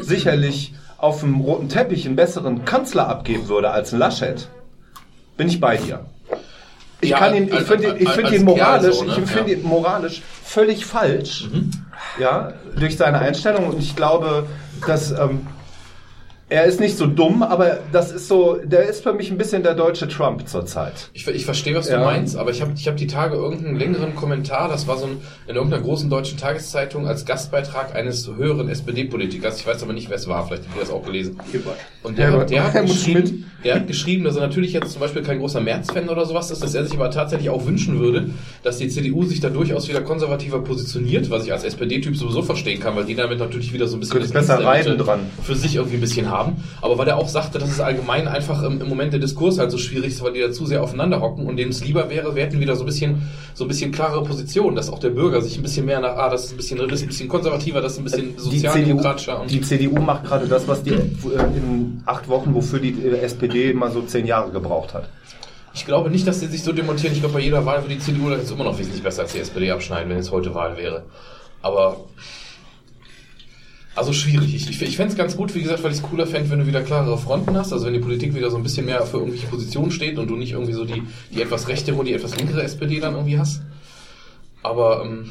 sicherlich 0.00 0.74
auf 0.98 1.20
dem 1.20 1.40
roten 1.40 1.68
Teppich 1.68 2.04
einen 2.06 2.16
besseren 2.16 2.64
Kanzler 2.64 3.08
abgeben 3.08 3.48
würde 3.48 3.70
als 3.70 3.92
ein 3.92 3.98
Laschet, 3.98 4.48
bin 5.36 5.48
ich 5.48 5.60
bei 5.60 5.76
dir. 5.76 6.04
Ich 7.00 7.10
Ja, 7.10 7.18
kann 7.18 7.34
ihn, 7.36 7.44
ich 7.46 7.60
finde 7.60 7.96
ihn, 7.96 8.06
als 8.08 8.32
ihn 8.32 8.44
moralisch, 8.44 8.96
so, 8.96 9.04
ne? 9.04 9.10
ich 9.10 9.30
finde 9.30 9.52
Ja. 9.52 9.56
Mhm. 9.56 9.62
ihn 9.62 9.68
moralisch 9.68 10.22
völlig 10.44 10.84
falsch, 10.84 11.48
ja, 12.18 12.52
durch 12.76 12.96
seine 12.96 13.18
Einstellung 13.20 13.68
und 13.68 13.78
ich 13.78 13.94
glaube, 13.94 14.46
dass 14.86 15.12
ähm, 15.12 15.46
er 16.50 16.64
ist 16.64 16.80
nicht 16.80 16.96
so 16.96 17.06
dumm, 17.06 17.42
aber 17.42 17.80
das 17.92 18.10
ist 18.10 18.26
so, 18.28 18.58
der 18.64 18.88
ist 18.88 19.02
für 19.02 19.12
mich 19.12 19.30
ein 19.30 19.36
bisschen 19.36 19.62
der 19.62 19.74
deutsche 19.74 20.08
Trump 20.08 20.48
zurzeit. 20.48 21.10
Ich, 21.12 21.26
ich 21.28 21.44
verstehe, 21.44 21.74
was 21.74 21.88
Ja. 21.88 21.98
du 21.98 22.04
meinst, 22.04 22.36
aber 22.36 22.50
ich 22.50 22.62
habe 22.62 22.72
ich 22.74 22.88
hab 22.88 22.96
die 22.96 23.06
Tage 23.06 23.36
irgendeinen 23.36 23.76
längeren 23.76 24.14
Kommentar, 24.14 24.68
das 24.68 24.86
war 24.88 24.96
so 24.96 25.04
ein, 25.06 25.18
in 25.46 25.56
irgendeiner 25.56 25.82
großen 25.82 26.08
deutschen 26.08 26.38
Tageszeitung 26.38 27.06
als 27.06 27.26
Gastbeitrag 27.26 27.94
eines 27.94 28.26
höheren 28.34 28.68
SPD-Politikers, 28.70 29.60
ich 29.60 29.66
weiß 29.66 29.82
aber 29.82 29.92
nicht, 29.92 30.08
wer 30.08 30.16
es 30.16 30.26
war, 30.26 30.46
vielleicht 30.46 30.64
habt 30.64 30.76
ihr 30.76 30.80
das 30.80 30.90
auch 30.90 31.04
gelesen. 31.04 31.38
Und 32.02 32.16
der, 32.16 32.32
hat- 32.32 32.48
der, 32.50 32.64
hat 32.72 32.86
geschrieben, 32.86 33.44
der 33.64 33.74
hat 33.74 33.86
geschrieben, 33.86 34.24
dass 34.24 34.36
er 34.36 34.42
natürlich 34.42 34.72
jetzt 34.72 34.90
zum 34.92 35.00
Beispiel 35.00 35.22
kein 35.22 35.40
großer 35.40 35.60
März-Fan 35.60 36.08
oder 36.08 36.24
sowas 36.24 36.50
ist, 36.50 36.62
dass 36.62 36.74
er 36.74 36.84
sich 36.84 36.94
aber 36.94 37.10
tatsächlich 37.10 37.50
auch 37.50 37.66
wünschen 37.66 38.00
würde, 38.00 38.30
dass 38.62 38.78
die 38.78 38.88
CDU 38.88 39.24
sich 39.24 39.40
da 39.40 39.50
durchaus 39.50 39.86
wieder 39.88 40.00
konservativer 40.00 40.60
positioniert, 40.60 41.28
was 41.28 41.44
ich 41.44 41.52
als 41.52 41.64
SPD-Typ 41.64 42.16
sowieso 42.16 42.40
verstehen 42.40 42.80
kann, 42.80 42.96
weil 42.96 43.04
die 43.04 43.16
damit 43.16 43.38
natürlich 43.38 43.72
wieder 43.74 43.86
so 43.86 43.96
ein 43.96 44.00
bisschen 44.00 44.30
besser 44.32 44.64
reiten 44.64 44.96
dran. 44.96 45.20
für 45.42 45.54
sich 45.54 45.74
irgendwie 45.76 45.96
ein 45.96 46.00
bisschen 46.00 46.30
haben. 46.30 46.37
Aber 46.80 46.98
weil 46.98 47.08
er 47.08 47.16
auch 47.16 47.28
sagte, 47.28 47.58
dass 47.58 47.70
es 47.70 47.80
allgemein 47.80 48.28
einfach 48.28 48.62
im, 48.62 48.80
im 48.80 48.88
Moment 48.88 49.12
der 49.12 49.20
Diskurs 49.20 49.58
halt 49.58 49.70
so 49.70 49.78
schwierig 49.78 50.12
ist, 50.12 50.22
weil 50.22 50.32
die 50.32 50.40
da 50.40 50.50
zu 50.52 50.66
sehr 50.66 50.82
aufeinander 50.82 51.20
hocken 51.20 51.46
und 51.46 51.56
denen 51.56 51.70
es 51.70 51.84
lieber 51.84 52.08
wäre, 52.10 52.34
wir 52.34 52.42
hätten 52.42 52.60
wieder 52.60 52.76
so 52.76 52.84
ein 52.84 52.86
bisschen, 52.86 53.22
so 53.54 53.64
ein 53.64 53.68
bisschen 53.68 53.92
klarere 53.92 54.22
Position, 54.22 54.74
dass 54.74 54.90
auch 54.90 54.98
der 54.98 55.10
Bürger 55.10 55.42
sich 55.42 55.56
ein 55.56 55.62
bisschen 55.62 55.86
mehr 55.86 56.00
nach, 56.00 56.16
ah, 56.16 56.30
das 56.30 56.46
ist 56.46 56.52
ein 56.52 56.56
bisschen, 56.56 56.78
das 56.78 56.92
ist 56.92 57.02
ein 57.02 57.08
bisschen 57.08 57.28
konservativer, 57.28 57.80
das 57.80 57.92
ist 57.92 57.98
ein 57.98 58.04
bisschen 58.04 58.28
Die 58.28 58.36
CDU, 58.36 58.50
sozialdemokratischer 58.50 59.40
und 59.40 59.50
die 59.50 59.60
CDU 59.60 59.98
macht 60.00 60.24
gerade 60.24 60.46
das, 60.46 60.66
was 60.68 60.82
die 60.82 60.90
äh, 60.90 61.00
in 61.56 62.02
acht 62.06 62.28
Wochen, 62.28 62.54
wofür 62.54 62.78
die 62.78 62.90
äh, 62.90 63.20
SPD 63.20 63.72
mal 63.74 63.90
so 63.90 64.02
zehn 64.02 64.26
Jahre 64.26 64.50
gebraucht 64.50 64.94
hat. 64.94 65.08
Ich 65.74 65.86
glaube 65.86 66.10
nicht, 66.10 66.26
dass 66.26 66.40
sie 66.40 66.46
sich 66.46 66.64
so 66.64 66.72
demontieren. 66.72 67.14
Ich 67.14 67.20
glaube, 67.20 67.34
bei 67.34 67.40
jeder 67.40 67.64
Wahl 67.64 67.82
würde 67.82 67.94
die 67.94 68.00
CDU 68.00 68.30
jetzt 68.30 68.50
immer 68.50 68.64
noch 68.64 68.78
wesentlich 68.78 69.02
besser 69.02 69.22
als 69.22 69.32
die 69.32 69.38
SPD 69.38 69.70
abschneiden, 69.70 70.10
wenn 70.10 70.18
es 70.18 70.32
heute 70.32 70.54
Wahl 70.54 70.76
wäre. 70.76 71.04
Aber 71.62 71.98
also 73.98 74.12
schwierig. 74.12 74.54
Ich, 74.54 74.70
ich, 74.70 74.80
ich 74.80 74.96
fände 74.96 75.10
es 75.10 75.18
ganz 75.18 75.36
gut, 75.36 75.56
wie 75.56 75.62
gesagt, 75.62 75.82
weil 75.82 75.90
ich 75.90 75.98
es 75.98 76.02
cooler 76.04 76.26
fände, 76.26 76.48
wenn 76.50 76.60
du 76.60 76.66
wieder 76.66 76.82
klarere 76.82 77.18
Fronten 77.18 77.56
hast. 77.56 77.72
Also 77.72 77.86
wenn 77.86 77.94
die 77.94 77.98
Politik 77.98 78.32
wieder 78.32 78.48
so 78.48 78.56
ein 78.56 78.62
bisschen 78.62 78.86
mehr 78.86 79.02
für 79.02 79.18
irgendwelche 79.18 79.48
Positionen 79.48 79.90
steht 79.90 80.18
und 80.18 80.28
du 80.28 80.36
nicht 80.36 80.52
irgendwie 80.52 80.72
so 80.72 80.84
die, 80.84 81.02
die 81.32 81.42
etwas 81.42 81.66
rechtere 81.66 81.96
und 81.96 82.06
die 82.06 82.14
etwas 82.14 82.36
linkere 82.36 82.62
SPD 82.62 83.00
dann 83.00 83.14
irgendwie 83.14 83.38
hast. 83.38 83.62
Aber 84.62 85.04
ähm, 85.04 85.30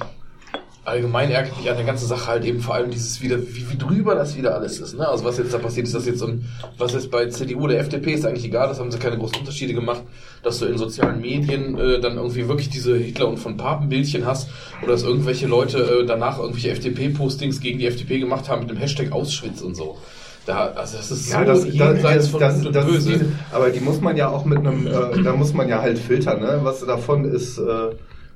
allgemein 0.87 1.29
ärgert 1.31 1.57
mich 1.57 1.69
an 1.69 1.75
der 1.75 1.85
ganzen 1.85 2.07
Sache 2.07 2.27
halt 2.27 2.45
eben 2.45 2.61
vor 2.61 2.75
allem 2.75 2.89
dieses 2.89 3.21
wieder, 3.21 3.37
wie, 3.41 3.69
wie 3.69 3.77
drüber 3.77 4.15
das 4.15 4.37
wieder 4.37 4.55
alles 4.55 4.79
ist. 4.79 4.97
Ne? 4.97 5.05
Also 5.07 5.25
was 5.25 5.37
jetzt 5.37 5.53
da 5.53 5.57
passiert 5.57 5.85
ist, 5.85 5.93
das 5.93 6.05
jetzt 6.05 6.19
so 6.19 6.27
ein, 6.27 6.45
was 6.77 6.93
jetzt 6.93 7.11
bei 7.11 7.27
CDU 7.27 7.65
oder 7.65 7.77
FDP 7.77 8.13
ist 8.13 8.25
eigentlich 8.25 8.45
egal, 8.45 8.69
das 8.69 8.79
haben 8.79 8.89
sie 8.89 8.97
keine 8.97 9.17
großen 9.17 9.37
Unterschiede 9.39 9.73
gemacht, 9.73 10.01
dass 10.43 10.59
du 10.59 10.65
in 10.65 10.77
sozialen 10.77 11.19
Medien 11.19 11.77
äh, 11.77 11.99
dann 11.99 12.15
irgendwie 12.15 12.47
wirklich 12.47 12.69
diese 12.69 12.95
Hitler 12.95 13.27
und 13.27 13.37
von 13.37 13.57
Papenbildchen 13.57 14.25
hast 14.25 14.49
oder 14.81 14.93
dass 14.93 15.03
irgendwelche 15.03 15.45
Leute 15.47 15.79
äh, 15.79 16.05
danach 16.05 16.39
irgendwelche 16.39 16.69
FDP-Postings 16.71 17.59
gegen 17.59 17.79
die 17.79 17.85
FDP 17.87 18.19
gemacht 18.19 18.47
haben 18.47 18.61
mit 18.61 18.69
dem 18.69 18.77
Hashtag 18.77 19.11
Auschwitz 19.11 19.61
und 19.61 19.75
so. 19.75 19.97
Da, 20.45 20.67
also 20.67 20.95
das 20.95 21.11
ist 21.11 21.29
Ja, 21.29 21.39
so 21.39 21.65
das, 21.65 21.77
das, 21.77 22.01
das, 22.01 22.27
von 22.29 22.39
das, 22.39 22.65
und 22.65 22.73
das 22.73 22.85
ist 22.85 22.91
Böse. 22.93 23.09
diese, 23.11 23.25
aber 23.51 23.71
die 23.71 23.81
muss 23.81 23.99
man 23.99 24.15
ja 24.15 24.29
auch 24.29 24.45
mit 24.45 24.59
einem, 24.59 24.87
äh, 24.87 25.21
da 25.21 25.35
muss 25.35 25.53
man 25.53 25.67
ja 25.67 25.81
halt 25.81 25.99
filtern, 25.99 26.39
ne? 26.39 26.59
Was 26.63 26.85
davon 26.85 27.25
ist, 27.25 27.57
äh, 27.57 27.89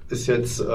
ist 0.10 0.28
jetzt 0.28 0.60
äh, 0.60 0.66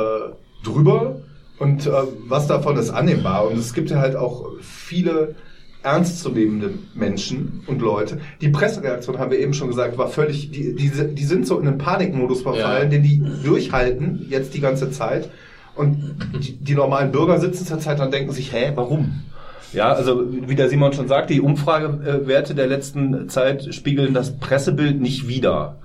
drüber 0.64 1.16
und 1.58 1.86
äh, 1.86 1.90
was 2.28 2.46
davon 2.46 2.76
ist 2.76 2.90
annehmbar. 2.90 3.48
Und 3.48 3.58
es 3.58 3.72
gibt 3.74 3.90
ja 3.90 3.98
halt 3.98 4.16
auch 4.16 4.46
viele 4.60 5.34
ernstzunehmende 5.82 6.70
Menschen 6.94 7.62
und 7.66 7.80
Leute. 7.80 8.18
Die 8.40 8.48
Pressereaktion, 8.48 9.18
haben 9.18 9.30
wir 9.30 9.38
eben 9.38 9.54
schon 9.54 9.68
gesagt, 9.68 9.96
war 9.98 10.08
völlig, 10.08 10.50
die, 10.50 10.74
die, 10.74 10.90
die 11.14 11.24
sind 11.24 11.46
so 11.46 11.58
in 11.60 11.68
einen 11.68 11.78
Panikmodus 11.78 12.42
verfallen, 12.42 12.84
Ja. 12.84 12.88
den 12.98 13.02
die 13.04 13.22
durchhalten 13.44 14.26
jetzt 14.28 14.52
die 14.54 14.60
ganze 14.60 14.90
Zeit. 14.90 15.30
Und 15.76 16.16
die, 16.42 16.56
die 16.56 16.74
normalen 16.74 17.12
Bürger 17.12 17.38
sitzen 17.38 17.66
zur 17.66 17.78
Zeit 17.78 18.00
und 18.00 18.12
denken 18.12 18.32
sich, 18.32 18.52
hä, 18.52 18.72
warum? 18.74 19.22
Ja, 19.72 19.92
also 19.92 20.24
wie 20.30 20.54
der 20.54 20.68
Simon 20.70 20.92
schon 20.92 21.06
sagte, 21.06 21.34
die 21.34 21.40
Umfragewerte 21.40 22.54
der 22.54 22.66
letzten 22.66 23.28
Zeit 23.28 23.74
spiegeln 23.74 24.14
das 24.14 24.38
Pressebild 24.38 25.00
nicht 25.00 25.28
wider. 25.28 25.76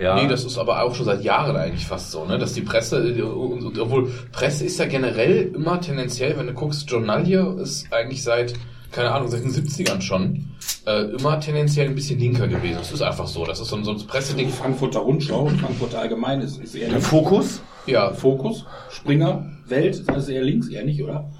Ja. 0.00 0.14
Nee, 0.14 0.28
das 0.28 0.44
ist 0.44 0.56
aber 0.56 0.82
auch 0.82 0.94
schon 0.94 1.04
seit 1.04 1.22
Jahren 1.22 1.56
eigentlich 1.56 1.86
fast 1.86 2.10
so, 2.10 2.24
ne? 2.24 2.38
Dass 2.38 2.54
die 2.54 2.62
Presse, 2.62 2.96
äh, 3.06 3.20
und, 3.20 3.78
obwohl 3.78 4.10
Presse 4.32 4.64
ist 4.64 4.78
ja 4.78 4.86
generell 4.86 5.52
immer 5.54 5.78
tendenziell, 5.80 6.38
wenn 6.38 6.46
du 6.46 6.54
guckst, 6.54 6.90
Journalie 6.90 7.38
ist 7.60 7.92
eigentlich 7.92 8.22
seit, 8.22 8.54
keine 8.92 9.10
Ahnung, 9.12 9.28
seit 9.28 9.44
den 9.44 9.52
70ern 9.52 10.00
schon, 10.00 10.46
äh, 10.86 11.02
immer 11.02 11.38
tendenziell 11.38 11.88
ein 11.88 11.94
bisschen 11.94 12.18
linker 12.18 12.48
gewesen. 12.48 12.78
Das 12.78 12.92
ist 12.92 13.02
einfach 13.02 13.26
so. 13.26 13.44
Das 13.44 13.60
ist 13.60 13.68
so 13.68 13.76
ein, 13.76 13.84
so 13.84 13.90
ein 13.90 13.98
Die 13.98 14.04
Presseding. 14.04 14.48
Frankfurter 14.48 15.00
Rundschau 15.00 15.42
und 15.42 15.60
Frankfurter 15.60 16.00
Allgemein 16.00 16.40
ist, 16.40 16.58
ist 16.58 16.74
eher 16.74 16.86
der 16.86 16.92
links. 16.92 17.06
Fokus? 17.08 17.62
Ja, 17.86 18.12
Fokus, 18.12 18.64
Springer, 18.90 19.46
Welt, 19.66 19.96
ist 19.96 20.08
alles 20.08 20.28
eher 20.28 20.42
links, 20.42 20.68
eher 20.68 20.84
nicht, 20.84 21.02
oder? 21.02 21.30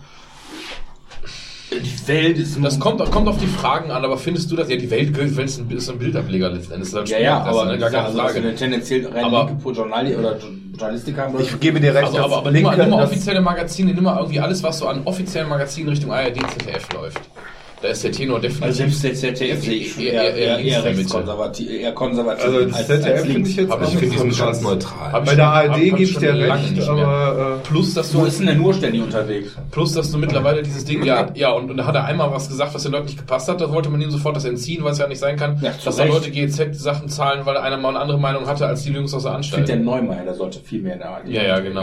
Die 1.70 2.08
Welt 2.08 2.36
ist 2.38 2.58
das 2.62 2.80
kommt, 2.80 2.98
kommt 3.12 3.28
auf 3.28 3.38
die 3.38 3.46
Fragen 3.46 3.90
an, 3.92 4.04
aber 4.04 4.18
findest 4.18 4.50
du 4.50 4.56
das? 4.56 4.68
Ja, 4.68 4.76
die 4.76 4.90
Welt 4.90 5.14
gilt, 5.14 5.36
wenn 5.36 5.44
es 5.44 5.56
ein, 5.58 5.70
ist 5.70 5.88
ein 5.88 5.98
Bildableger 5.98 6.50
letzten 6.50 6.72
Endes. 6.74 6.90
Das 6.90 7.04
ist 7.04 7.10
Ja, 7.10 7.18
ja, 7.20 7.42
aber 7.44 7.66
ne? 7.66 7.78
gar 7.78 7.90
keine 7.90 8.06
also, 8.06 8.18
Frage. 8.18 8.38
eine 8.40 8.54
tendenziell 8.56 9.06
rein 9.06 9.24
Aber- 9.24 9.46
linke 9.50 9.70
Journalie 9.70 10.18
oder 10.18 10.36
Journalistik 10.76 11.16
haben. 11.16 11.34
oder? 11.34 11.44
Ich 11.44 11.60
gebe 11.60 11.78
dir 11.78 11.94
recht. 11.94 12.06
Also, 12.06 12.18
aber, 12.18 12.38
aber 12.38 12.50
nimm 12.50 12.64
mal, 12.64 12.76
nimm 12.76 12.90
mal 12.90 13.04
offizielle 13.04 13.40
Magazine, 13.40 13.94
nimm 13.94 14.02
mal 14.02 14.16
irgendwie 14.18 14.40
alles, 14.40 14.62
was 14.62 14.78
so 14.78 14.88
an 14.88 15.02
offiziellen 15.04 15.48
Magazinen 15.48 15.90
Richtung 15.90 16.12
ARD, 16.12 16.36
ZDF 16.58 16.92
läuft. 16.92 17.20
Da 17.82 17.88
ist 17.88 18.04
der 18.04 18.12
Tenor 18.12 18.40
definitiv. 18.40 18.62
Also 18.62 18.76
selbst 18.78 19.02
der 19.02 19.14
ZDF 19.14 19.66
ich 19.66 19.98
Eher- 19.98 20.12
eher, 20.12 20.34
eher 20.36 20.58
eher, 20.58 20.92
links 20.92 21.14
eher, 21.14 21.92
konservativ. 21.92 22.44
Also 22.44 22.64
das 22.66 22.86
ZDF 22.86 23.22
finde 23.24 23.48
ich 23.48 23.56
jetzt 23.56 23.72
Aber 23.72 23.86
auch 23.86 23.88
ich 23.88 23.96
finde 23.98 24.06
nicht 24.16 24.24
Die 24.24 24.30
so 24.30 24.34
sind 24.36 24.44
ganz 24.46 24.60
neutral. 24.60 25.20
Ich 25.22 25.28
Bei 25.30 25.34
der 25.34 25.46
ARD 25.48 25.76
gebe 25.80 26.02
ich 26.02 26.16
dir 26.18 26.34
recht, 26.34 26.88
aber 26.88 27.58
äh, 27.64 27.66
Plus, 27.66 27.94
dass 27.94 28.12
du, 28.12 28.18
Wo 28.18 28.24
ist 28.26 28.38
denn 28.38 28.46
der 28.48 28.56
nur 28.56 28.74
ständig 28.74 29.02
unterwegs? 29.02 29.56
plus, 29.70 29.94
dass 29.94 30.10
du 30.12 30.18
mittlerweile 30.18 30.62
dieses 30.62 30.84
Ding, 30.84 31.02
ja, 31.04 31.28
ja, 31.34 31.52
und, 31.52 31.70
und 31.70 31.76
da 31.78 31.86
hat 31.86 31.94
er 31.94 32.04
einmal 32.04 32.30
was 32.30 32.48
gesagt, 32.48 32.74
was 32.74 32.82
den 32.82 32.92
Leuten 32.92 33.06
nicht 33.06 33.16
gepasst 33.18 33.48
hat, 33.48 33.60
da 33.62 33.72
wollte 33.72 33.88
man 33.88 34.00
ihm 34.02 34.10
sofort 34.10 34.36
das 34.36 34.44
entziehen, 34.44 34.84
weil 34.84 34.92
es 34.92 34.98
ja 34.98 35.06
nicht 35.08 35.18
sein 35.20 35.36
kann, 35.36 35.58
Ja, 35.62 35.72
dass 35.82 35.96
da. 35.96 36.04
Leute 36.04 36.30
GEZ-Sachen 36.30 37.08
zahlen, 37.08 37.46
weil 37.46 37.56
einer 37.56 37.78
mal 37.78 37.90
eine 37.90 38.00
andere 38.00 38.18
Meinung 38.18 38.46
hatte 38.46 38.66
als 38.66 38.82
die 38.82 38.90
Jungs 38.92 39.14
aus 39.14 39.22
der 39.22 39.32
Ich 39.32 39.36
Anstalt. 39.36 39.66
finde, 39.68 39.84
der 39.84 39.94
Neumeier, 39.94 40.24
der 40.24 40.34
sollte 40.34 40.58
viel 40.60 40.82
mehr 40.82 40.94
in 40.94 40.98
der 40.98 41.10
ARD. 41.10 41.28
Ja, 41.28 41.42
ja, 41.44 41.60
genau. 41.60 41.82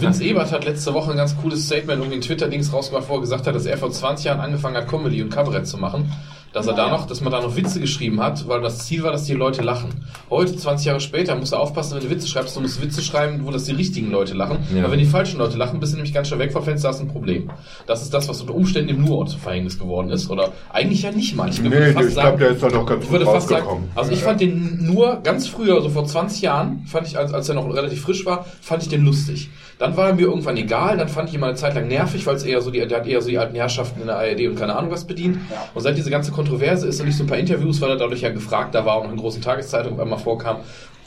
Vince 0.00 0.24
Ebert 0.24 0.52
hat 0.52 0.64
letzte 0.66 0.92
Woche 0.94 1.12
ein 1.12 1.16
ganz 1.16 1.36
cooles 1.40 1.64
Statement 1.66 1.98
irgendwie 2.00 2.16
in 2.16 2.20
Twitter-Dings 2.22 2.72
rausgemacht, 2.72 3.08
wo 3.08 3.14
er 3.14 3.20
gesagt 3.20 3.46
hat, 3.46 3.54
dass 3.54 3.66
er 3.66 3.78
vor 3.78 3.90
20 3.90 4.26
Jahren 4.26 4.40
angefangen 4.40 4.76
hat, 4.76 4.81
Comedy 4.82 5.22
und 5.22 5.30
Kabarett 5.30 5.66
zu 5.66 5.78
machen. 5.78 6.10
Dass 6.54 6.66
er 6.66 6.74
da 6.74 6.90
noch, 6.90 7.06
dass 7.06 7.22
man 7.22 7.32
da 7.32 7.40
noch 7.40 7.56
Witze 7.56 7.80
geschrieben 7.80 8.20
hat, 8.20 8.46
weil 8.46 8.60
das 8.60 8.80
Ziel 8.80 9.02
war, 9.02 9.10
dass 9.10 9.24
die 9.24 9.32
Leute 9.32 9.62
lachen. 9.62 9.88
Heute, 10.28 10.54
20 10.54 10.84
Jahre 10.84 11.00
später, 11.00 11.34
musst 11.34 11.52
du 11.52 11.56
aufpassen, 11.56 11.94
wenn 11.94 12.02
du 12.02 12.10
Witze 12.10 12.28
schreibst, 12.28 12.54
du 12.54 12.60
musst 12.60 12.82
Witze 12.82 13.00
schreiben, 13.00 13.40
wo 13.46 13.50
das 13.50 13.64
die 13.64 13.72
richtigen 13.72 14.10
Leute 14.10 14.34
lachen. 14.34 14.58
Ja. 14.74 14.82
Aber 14.82 14.92
wenn 14.92 14.98
die 14.98 15.06
falschen 15.06 15.38
Leute 15.38 15.56
lachen, 15.56 15.80
bist 15.80 15.92
du 15.94 15.96
nämlich 15.96 16.12
ganz 16.12 16.28
schön 16.28 16.38
weg 16.38 16.52
vom 16.52 16.62
Fenster, 16.62 16.90
hast 16.90 17.00
ein 17.00 17.08
Problem. 17.08 17.50
Das 17.86 18.02
ist 18.02 18.12
das, 18.12 18.28
was 18.28 18.42
unter 18.42 18.54
Umständen 18.54 18.90
im 18.90 19.02
Nurort 19.02 19.30
zu 19.30 19.38
Verhängnis 19.38 19.78
geworden 19.78 20.10
ist. 20.10 20.28
Oder 20.28 20.50
eigentlich 20.70 21.00
ja 21.00 21.10
nicht 21.10 21.34
mal. 21.34 21.48
Ich 21.48 21.62
nee, 21.62 21.70
würde 21.70 21.92
fast 21.94 22.08
ich 22.10 22.14
sagen- 22.16 22.36
glaube, 22.36 22.38
der 22.44 22.48
ist 22.50 22.62
da 22.62 22.68
noch 22.68 22.84
ganz 22.86 23.02
ich 23.02 23.08
gut 23.08 23.18
würde 23.18 23.24
fast 23.32 23.48
sagen, 23.48 23.62
rausgekommen. 23.62 23.88
also 23.94 24.12
ich 24.12 24.20
fand 24.22 24.40
den 24.42 24.84
nur 24.84 25.20
ganz 25.22 25.46
früher, 25.46 25.80
so 25.80 25.88
vor 25.88 26.04
20 26.04 26.42
Jahren, 26.42 26.84
fand 26.86 27.06
ich, 27.06 27.16
als, 27.16 27.32
als 27.32 27.48
er 27.48 27.54
noch 27.54 27.66
relativ 27.74 28.02
frisch 28.02 28.26
war, 28.26 28.44
fand 28.60 28.82
ich 28.82 28.90
den 28.90 29.06
lustig. 29.06 29.48
Dann 29.82 29.96
war 29.96 30.10
er 30.10 30.14
mir 30.14 30.28
irgendwann 30.28 30.56
egal, 30.56 30.96
dann 30.96 31.08
fand 31.08 31.28
ich 31.28 31.34
ihn 31.34 31.40
mal 31.40 31.48
eine 31.48 31.56
Zeit 31.56 31.74
lang 31.74 31.88
nervig, 31.88 32.24
weil 32.24 32.36
es 32.36 32.44
eher 32.44 32.62
so 32.62 32.70
die, 32.70 32.86
der 32.86 33.00
hat 33.00 33.04
eher 33.04 33.20
so 33.20 33.28
die 33.28 33.38
alten 33.38 33.56
Herrschaften 33.56 34.00
in 34.00 34.06
der 34.06 34.16
ARD 34.16 34.46
und 34.46 34.54
keine 34.54 34.76
Ahnung 34.76 34.92
was 34.92 35.08
bedient. 35.08 35.38
Ja. 35.50 35.68
Und 35.74 35.82
seit 35.82 35.96
diese 35.96 36.08
ganze 36.08 36.30
Kontroverse 36.30 36.86
ist 36.86 37.00
er 37.00 37.04
nicht 37.04 37.16
so 37.16 37.24
ein 37.24 37.26
paar 37.26 37.38
Interviews, 37.38 37.80
weil 37.80 37.90
er 37.90 37.96
dadurch 37.96 38.20
ja 38.20 38.30
gefragt, 38.30 38.76
da 38.76 38.86
war 38.86 39.02
noch 39.02 39.10
in 39.10 39.16
großen 39.16 39.42
Zeitungen 39.42 39.98
einmal 39.98 40.20
vorkam, 40.20 40.58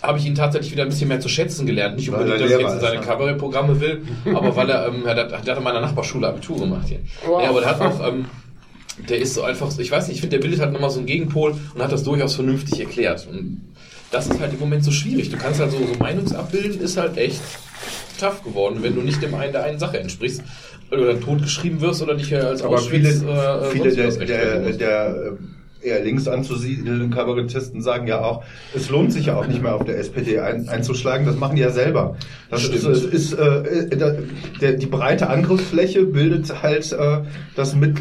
habe 0.01 0.17
ich 0.17 0.25
ihn 0.25 0.35
tatsächlich 0.35 0.73
wieder 0.73 0.83
ein 0.83 0.89
bisschen 0.89 1.07
mehr 1.07 1.21
zu 1.21 1.29
schätzen 1.29 1.65
gelernt. 1.65 1.95
Nicht 1.95 2.11
Weil 2.11 2.23
unbedingt, 2.23 2.41
er 2.41 2.47
dass 2.49 2.57
er 2.57 2.61
jetzt 2.63 2.73
in 2.73 2.79
seine 2.81 2.99
ne? 2.99 3.05
Kabarettprogramme 3.05 3.79
will, 3.79 4.01
aber 4.35 4.53
weil 4.57 4.69
er, 4.69 4.87
ähm, 4.89 5.05
er 5.05 5.15
hat, 5.15 5.31
der 5.31 5.51
hat 5.53 5.57
in 5.57 5.63
meiner 5.63 5.79
Nachbarschule 5.79 6.27
Abitur 6.27 6.59
gemacht 6.59 6.89
hier. 6.89 6.99
Ja, 7.25 7.49
aber 7.49 7.61
der 7.61 7.69
hat 7.69 7.79
auch, 7.79 8.05
ähm, 8.05 8.25
der 9.07 9.19
ist 9.19 9.35
so 9.35 9.43
einfach, 9.43 9.69
ich 9.79 9.89
weiß 9.89 10.09
nicht, 10.09 10.15
ich 10.15 10.21
finde, 10.21 10.35
der 10.35 10.41
bildet 10.41 10.59
halt 10.59 10.73
nochmal 10.73 10.89
so 10.89 10.97
einen 10.97 11.07
Gegenpol 11.07 11.55
und 11.73 11.81
hat 11.81 11.93
das 11.93 12.03
durchaus 12.03 12.35
vernünftig 12.35 12.77
erklärt. 12.81 13.25
Und 13.31 13.73
das 14.11 14.27
ist 14.27 14.39
halt 14.39 14.53
im 14.53 14.59
Moment 14.59 14.83
so 14.83 14.91
schwierig. 14.91 15.29
Du 15.29 15.37
kannst 15.37 15.59
halt 15.59 15.71
so, 15.71 15.77
so 15.77 15.93
Meinungsabbilden 15.99 16.79
ist 16.81 16.97
halt 16.97 17.17
echt 17.17 17.41
tough 18.19 18.43
geworden, 18.43 18.79
wenn 18.81 18.95
du 18.95 19.01
nicht 19.01 19.21
dem 19.21 19.35
einen 19.35 19.51
der 19.51 19.63
einen 19.63 19.79
Sache 19.79 19.99
entsprichst. 19.99 20.41
Weil 20.89 20.99
du 20.99 21.05
dann 21.05 21.21
totgeschrieben 21.21 21.81
wirst 21.81 22.01
oder 22.03 22.13
dich 22.13 22.33
als 22.35 22.61
Aber 22.61 22.77
viele, 22.77 23.09
Auschwitz, 23.09 23.23
äh, 23.23 23.71
viele 23.71 23.91
der, 23.95 24.11
der, 24.11 24.25
der, 24.25 24.59
musst. 24.59 24.79
äh, 24.81 25.31
eher 25.85 26.03
links 26.03 26.27
anzusiedelnden 26.27 27.11
Kabarettisten 27.11 27.81
sagen 27.81 28.07
ja 28.07 28.21
auch, 28.21 28.43
es 28.73 28.89
lohnt 28.89 29.13
sich 29.13 29.27
ja 29.27 29.35
auch 29.37 29.47
nicht 29.47 29.61
mehr 29.61 29.75
auf 29.75 29.85
der 29.85 29.97
SPD 29.99 30.39
ein, 30.39 30.67
einzuschlagen, 30.67 31.25
das 31.25 31.35
machen 31.37 31.55
die 31.55 31.61
ja 31.61 31.69
selber. 31.71 32.15
Das 32.49 32.63
ist, 32.63 32.79
Stimmt. 32.79 32.95
es 32.95 33.03
ist 33.03 33.33
äh, 33.33 33.43
äh, 33.45 33.97
da- 33.97 34.15
der, 34.61 34.73
die 34.73 34.85
breite 34.85 35.29
Angriffsfläche 35.29 36.03
bildet 36.05 36.63
halt 36.63 36.91
äh, 36.91 37.19
das 37.55 37.75
mit, 37.75 37.97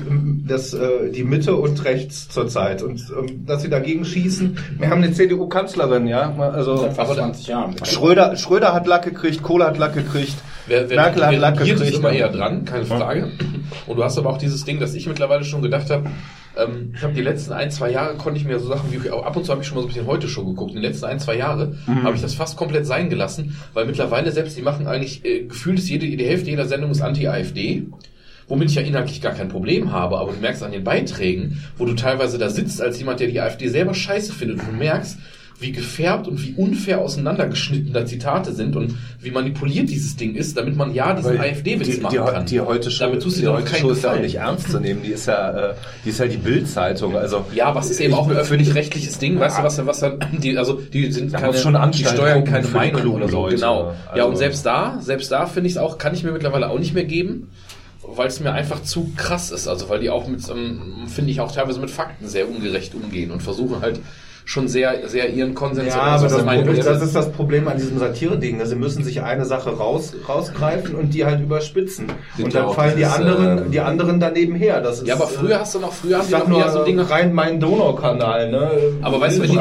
das, 0.47 0.75
äh, 0.75 1.11
die 1.11 1.25
Mitte 1.25 1.55
und 1.57 1.85
rechts 1.85 2.29
zurzeit. 2.29 2.83
Und 2.83 3.01
ähm, 3.19 3.45
dass 3.47 3.63
sie 3.63 3.69
dagegen 3.71 4.05
schießen, 4.05 4.57
wir 4.79 4.91
haben 4.91 5.03
eine 5.03 5.13
CDU-Kanzlerin, 5.13 6.07
ja, 6.07 6.35
also 6.39 6.77
Seit 6.79 6.95
fast 6.95 7.15
20 7.15 7.47
Jahren. 7.47 7.75
Schröder, 7.85 8.37
Schröder 8.37 8.73
hat 8.73 8.87
Lack 8.87 9.05
gekriegt, 9.05 9.43
Kohl 9.43 9.63
hat 9.65 9.79
Lack 9.79 9.95
gekriegt, 9.95 10.35
Wer, 10.67 10.89
wer, 10.89 10.97
Merkel 10.97 11.27
hat 11.27 11.37
Lack 11.39 11.61
regiert, 11.61 11.77
ist 11.77 11.85
gekriegt. 11.85 11.99
immer 11.99 12.13
eher 12.13 12.31
dran, 12.31 12.65
keine 12.65 12.85
Frage. 12.87 13.31
Und 13.87 13.97
du 13.99 14.05
hast 14.05 14.17
aber 14.19 14.31
auch 14.31 14.39
dieses 14.39 14.65
Ding, 14.65 14.81
dass 14.81 14.95
ich 14.95 15.07
mittlerweile 15.07 15.45
schon 15.45 15.61
gedacht 15.63 15.91
habe, 15.91 16.05
ähm, 16.57 16.93
ich 16.95 17.03
habe 17.03 17.13
die 17.15 17.23
letzten 17.23 17.53
ein, 17.53 17.71
zwei 17.71 17.91
Jahre 17.91 18.17
konnte 18.17 18.39
ich 18.39 18.47
mir 18.47 18.59
so 18.59 18.69
Sachen 18.69 18.93
wie, 18.93 19.11
ab 19.11 19.37
und 19.37 19.45
zu 19.45 19.53
habe 19.53 19.63
ich 19.63 19.69
schon 19.69 19.77
mal 19.77 19.83
so 19.83 19.89
ein 19.89 19.93
bisschen 19.93 20.07
heute 20.07 20.29
Show 20.29 20.45
geguckt. 20.45 20.71
In 20.71 20.77
den 20.77 20.91
letzten 20.91 21.07
ein, 21.07 21.19
zwei 21.19 21.37
Jahre 21.37 21.77
habe 21.87 22.15
ich 22.17 22.23
das 22.23 22.35
fast 22.35 22.57
komplett 22.57 22.87
sein 22.87 23.11
gelassen, 23.11 23.57
weil 23.73 23.87
mittlerweile 23.87 24.31
selbst 24.33 24.57
die 24.57 24.63
machen 24.63 24.87
eigentlich, 24.87 25.25
äh, 25.25 25.45
gefühlt 25.45 25.79
ist 25.79 25.89
jede, 25.89 26.07
die 26.07 26.25
Hälfte 26.25 26.51
jeder 26.51 26.67
Sendung 26.67 26.91
ist 26.91 27.01
Anti-AfD. 27.01 27.87
Womit 28.47 28.69
ich 28.69 28.77
ja 28.77 28.83
inhaltlich 28.83 29.23
gar 29.23 29.33
kein 29.33 29.49
Problem 29.49 29.91
habe, 29.91 30.19
aber 30.19 30.33
du 30.33 30.39
merkst 30.39 30.63
an 30.63 30.73
den 30.73 30.85
Beiträgen, 30.85 31.65
wo 31.79 31.87
du 31.87 31.95
teilweise 31.95 32.37
da 32.37 32.51
sitzt 32.51 32.83
als 32.83 32.99
jemand, 32.99 33.21
der 33.21 33.29
die 33.29 33.41
AfD 33.41 33.69
selber 33.69 33.95
scheiße 33.95 34.35
findet 34.35 34.61
und 34.61 34.69
du 34.69 34.73
merkst, 34.73 35.19
wie 35.65 35.73
gefärbt 35.73 36.29
und 36.29 36.43
wie 36.43 36.53
unfair 36.55 37.01
auseinandergeschnitten 37.01 37.93
da 37.93 38.05
Zitate 38.05 38.53
sind 38.53 38.77
und 38.77 38.97
wie 39.21 39.31
manipuliert 39.31 39.89
dieses 39.89 40.17
Ding 40.17 40.35
ist, 40.35 40.57
damit 40.57 40.77
man 40.77 40.95
ja 40.95 41.15
diesen 41.15 41.41
AfD-Witz 41.41 41.97
die, 41.97 42.01
machen 42.01 42.13
die, 42.13 42.33
kann. 42.33 42.47
Die 42.47 42.61
heute 42.61 42.91
Show, 42.91 43.05
damit 43.05 43.23
tust 43.23 43.39
du 43.39 43.43
die 43.43 43.49
heute 43.49 43.75
Show 43.75 43.91
ist 43.91 44.05
ja 44.05 44.13
auch 44.13 44.21
nicht 44.21 44.37
ernst 44.37 44.71
zu 44.71 44.79
nehmen. 44.79 45.03
Die 45.03 45.13
ist 45.13 45.27
ja, 45.27 45.71
äh, 45.71 45.75
die 46.05 46.11
ist 46.11 46.21
ja 46.21 46.27
die 46.27 46.37
Bild-Zeitung. 46.37 47.17
Also 47.17 47.45
Ja, 47.55 47.77
es 47.79 47.91
ist 47.91 48.01
eben 48.01 48.15
auch 48.15 48.29
ein 48.29 48.37
öffentlich-rechtliches 48.37 49.19
Ding, 49.19 49.41
weißt 49.41 49.59
du, 49.59 49.63
was, 49.63 49.87
was 49.87 50.01
dann, 50.01 50.19
die, 50.39 50.57
also, 50.59 50.75
die 50.75 51.11
sind 51.11 51.33
Da 51.33 51.39
keine, 51.41 51.55
schon 51.57 51.77
die 51.93 52.05
steuern 52.05 52.45
keine 52.45 52.69
Meinung 52.69 53.15
oder 53.15 53.29
so, 53.29 53.43
Leute. 53.43 53.57
genau. 53.57 53.93
ja, 53.93 54.13
Also- 54.13 54.29
und 54.29 54.37
selbst 54.37 54.67
da, 54.67 54.99
selbst 55.01 55.33
da 55.33 55.47
finde 55.47 55.69
ich 55.69 55.75
es 55.75 55.79
auch, 55.79 55.99
kann 55.99 56.15
ich 56.15 56.23
mir 56.25 56.33
mittlerweile 56.33 56.69
auch 56.69 56.79
nicht 56.79 56.95
mehr 56.95 57.05
geben, 57.05 57.51
weil 58.07 58.29
es 58.29 58.41
mir 58.41 58.53
einfach 58.53 58.83
zu 58.83 59.13
krass 59.17 59.51
ist, 59.51 59.67
also, 59.67 59.89
weil 59.89 60.01
die 60.01 60.11
auch 60.11 60.29
mit, 60.29 60.47
ähm, 60.51 61.07
finde 61.07 61.31
ich 61.31 61.41
auch 61.41 61.51
teilweise 61.53 61.81
mit 61.81 61.91
Fakten 61.91 62.29
sehr 62.29 62.49
ungerecht 62.49 62.95
umgehen 62.95 63.31
und 63.31 63.43
versuchen 63.43 63.81
halt, 63.81 64.01
schon 64.45 64.69
sehr, 64.69 65.09
sehr 65.09 65.31
ihren 65.31 65.55
Konsens 65.55 65.95
Ja, 65.95 66.03
aber 66.03 66.29
das, 66.29 66.45
Problem, 66.45 66.77
das 66.77 67.03
ist 67.03 67.15
das 67.15 67.33
Problem 67.33 67.67
an 67.69 67.77
diesem 67.79 67.99
Satire-Ding. 67.99 68.65
Sie 68.65 68.77
müssen 68.77 69.03
sich 69.03 69.23
eine 69.23 69.45
Sache 69.45 69.71
raus, 69.71 70.15
rausgreifen 70.29 70.95
und 70.95 71.15
die 71.15 71.25
halt 71.25 71.41
überspitzen. 71.41 72.07
Sind 72.37 72.45
Und 72.47 72.55
dann 72.55 72.67
auch 72.67 72.75
fallen 72.75 72.97
die 72.97 73.07
anderen, 73.07 73.59
ähm, 73.59 73.71
die 73.71 73.81
anderen 73.81 74.21
daneben 74.21 74.55
her. 74.55 74.81
Das 74.81 75.01
ist, 75.01 75.09
Ja, 75.09 75.15
aber 75.15 75.27
früher 75.27 75.57
äh, 75.57 75.59
hast 75.61 75.75
du 75.75 75.79
noch, 75.79 75.93
früher 75.93 76.19
haben 76.19 76.27
die 76.29 76.33
noch 76.35 76.47
nur 76.47 76.69
so 76.69 76.85
Dinge. 76.85 77.09
rein 77.09 77.33
meinen 77.33 77.59
Donaukanal, 77.61 78.51
ne? 78.51 78.71
Aber 79.03 79.21
weißt 79.21 79.39
du, 79.39 79.43
wenn 79.43 79.51
die, 79.51 79.59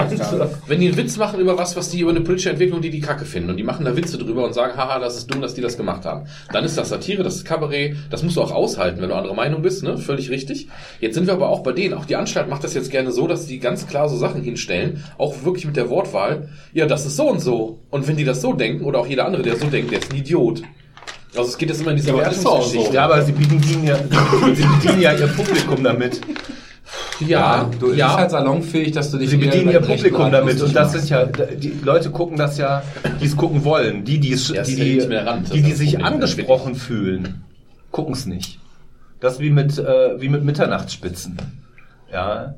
wenn 0.67 0.79
die 0.79 0.88
einen 0.88 0.97
Witz 0.97 1.17
machen 1.17 1.39
über 1.39 1.57
was, 1.57 1.75
was 1.75 1.89
die 1.89 2.01
über 2.01 2.11
eine 2.11 2.21
politische 2.21 2.49
Entwicklung, 2.49 2.81
die 2.81 2.89
die 2.89 3.01
Kacke 3.01 3.25
finden, 3.25 3.51
und 3.51 3.57
die 3.57 3.63
machen 3.63 3.86
da 3.86 3.95
Witze 3.95 4.17
drüber 4.17 4.43
und 4.43 4.53
sagen, 4.53 4.75
haha, 4.75 4.99
das 4.99 5.15
ist 5.17 5.34
dumm, 5.34 5.41
dass 5.41 5.53
die 5.53 5.61
das 5.61 5.77
gemacht 5.77 6.05
haben, 6.05 6.25
dann 6.51 6.65
ist 6.65 6.77
das 6.77 6.89
Satire, 6.89 7.23
das 7.23 7.36
ist 7.36 7.45
Kabarett, 7.45 7.95
das 8.09 8.21
musst 8.23 8.36
du 8.38 8.41
auch 8.41 8.51
aushalten, 8.51 9.01
wenn 9.01 9.09
du 9.09 9.15
anderer 9.15 9.36
Meinung 9.36 9.61
bist, 9.61 9.84
ne? 9.84 9.97
Völlig 9.97 10.29
richtig. 10.29 10.67
Jetzt 10.99 11.15
sind 11.15 11.27
wir 11.27 11.34
aber 11.34 11.49
auch 11.49 11.61
bei 11.61 11.71
denen. 11.71 11.93
Auch 11.93 12.05
die 12.05 12.15
Anstalt 12.15 12.49
macht 12.49 12.63
das 12.63 12.73
jetzt 12.73 12.91
gerne 12.91 13.11
so, 13.11 13.27
dass 13.27 13.45
die 13.47 13.59
ganz 13.59 13.88
klar 13.88 14.09
so 14.09 14.17
Sachen 14.17 14.41
hinstellen, 14.41 14.72
auch 15.17 15.43
wirklich 15.43 15.65
mit 15.65 15.76
der 15.76 15.89
Wortwahl, 15.89 16.49
ja, 16.74 16.86
das 16.86 17.05
ist 17.05 17.15
so 17.15 17.30
und 17.30 17.39
so. 17.39 17.80
Und 17.89 18.07
wenn 18.07 18.17
die 18.17 18.24
das 18.24 18.41
so 18.41 18.53
denken, 18.53 18.86
oder 18.86 18.99
auch 18.99 19.07
jeder 19.07 19.26
andere, 19.26 19.43
der 19.43 19.55
so 19.57 19.67
denkt, 19.67 19.91
der 19.91 19.99
ist 19.99 20.11
ein 20.11 20.17
Idiot. 20.17 20.63
Also 21.36 21.49
es 21.49 21.57
geht 21.57 21.69
jetzt 21.69 21.82
immer 21.82 21.91
in 21.91 21.97
diese 21.97 22.09
Ja, 22.09 22.28
auch 22.28 22.63
so. 22.63 22.91
Ja, 22.91 23.05
aber 23.05 23.21
sie 23.24 23.32
bedienen 23.32 23.86
ja, 23.86 23.97
sie 24.55 24.63
bedienen 24.63 25.01
ja 25.01 25.13
ihr 25.13 25.28
Publikum 25.28 25.84
damit. 25.84 26.21
Ja, 27.19 27.69
du 27.80 27.88
bist 27.88 27.97
ja. 27.97 28.17
halt 28.17 28.32
salonfähig, 28.32 28.91
dass 28.91 29.09
du 29.09 29.17
dich 29.17 29.30
Sie 29.30 29.38
bedienen 29.38 29.71
ihr 29.71 29.80
Publikum 29.80 30.32
damit 30.32 30.61
und 30.61 30.76
das 30.76 30.91
sind 30.91 31.09
ja, 31.09 31.26
die 31.26 31.74
Leute 31.84 32.11
gucken 32.11 32.38
das 32.38 32.57
ja, 32.57 32.84
die 33.21 33.26
es 33.26 33.38
gucken 33.38 33.63
wollen. 33.63 34.03
Die, 34.03 34.19
die, 34.19 34.34
es, 34.34 34.49
Ja, 34.49 34.63
die, 34.63 34.76
ja 34.76 34.84
die, 34.84 34.95
nicht 34.95 35.09
mehr 35.09 35.26
Rand, 35.26 35.47
das 35.47 35.53
die, 35.53 35.61
die 35.61 35.71
sich 35.74 35.93
Problem. 35.93 36.13
angesprochen 36.13 36.76
fühlen, 36.76 37.43
gucken 37.91 38.13
es 38.13 38.26
nicht. 38.26 38.59
Das 39.19 39.34
ist 39.34 39.39
wie 39.39 39.51
mit, 39.51 39.78
äh, 39.80 40.19
wie 40.19 40.30
mit 40.30 40.43
Mitternachtsspitzen. 40.43 41.38
Ja. 42.11 42.55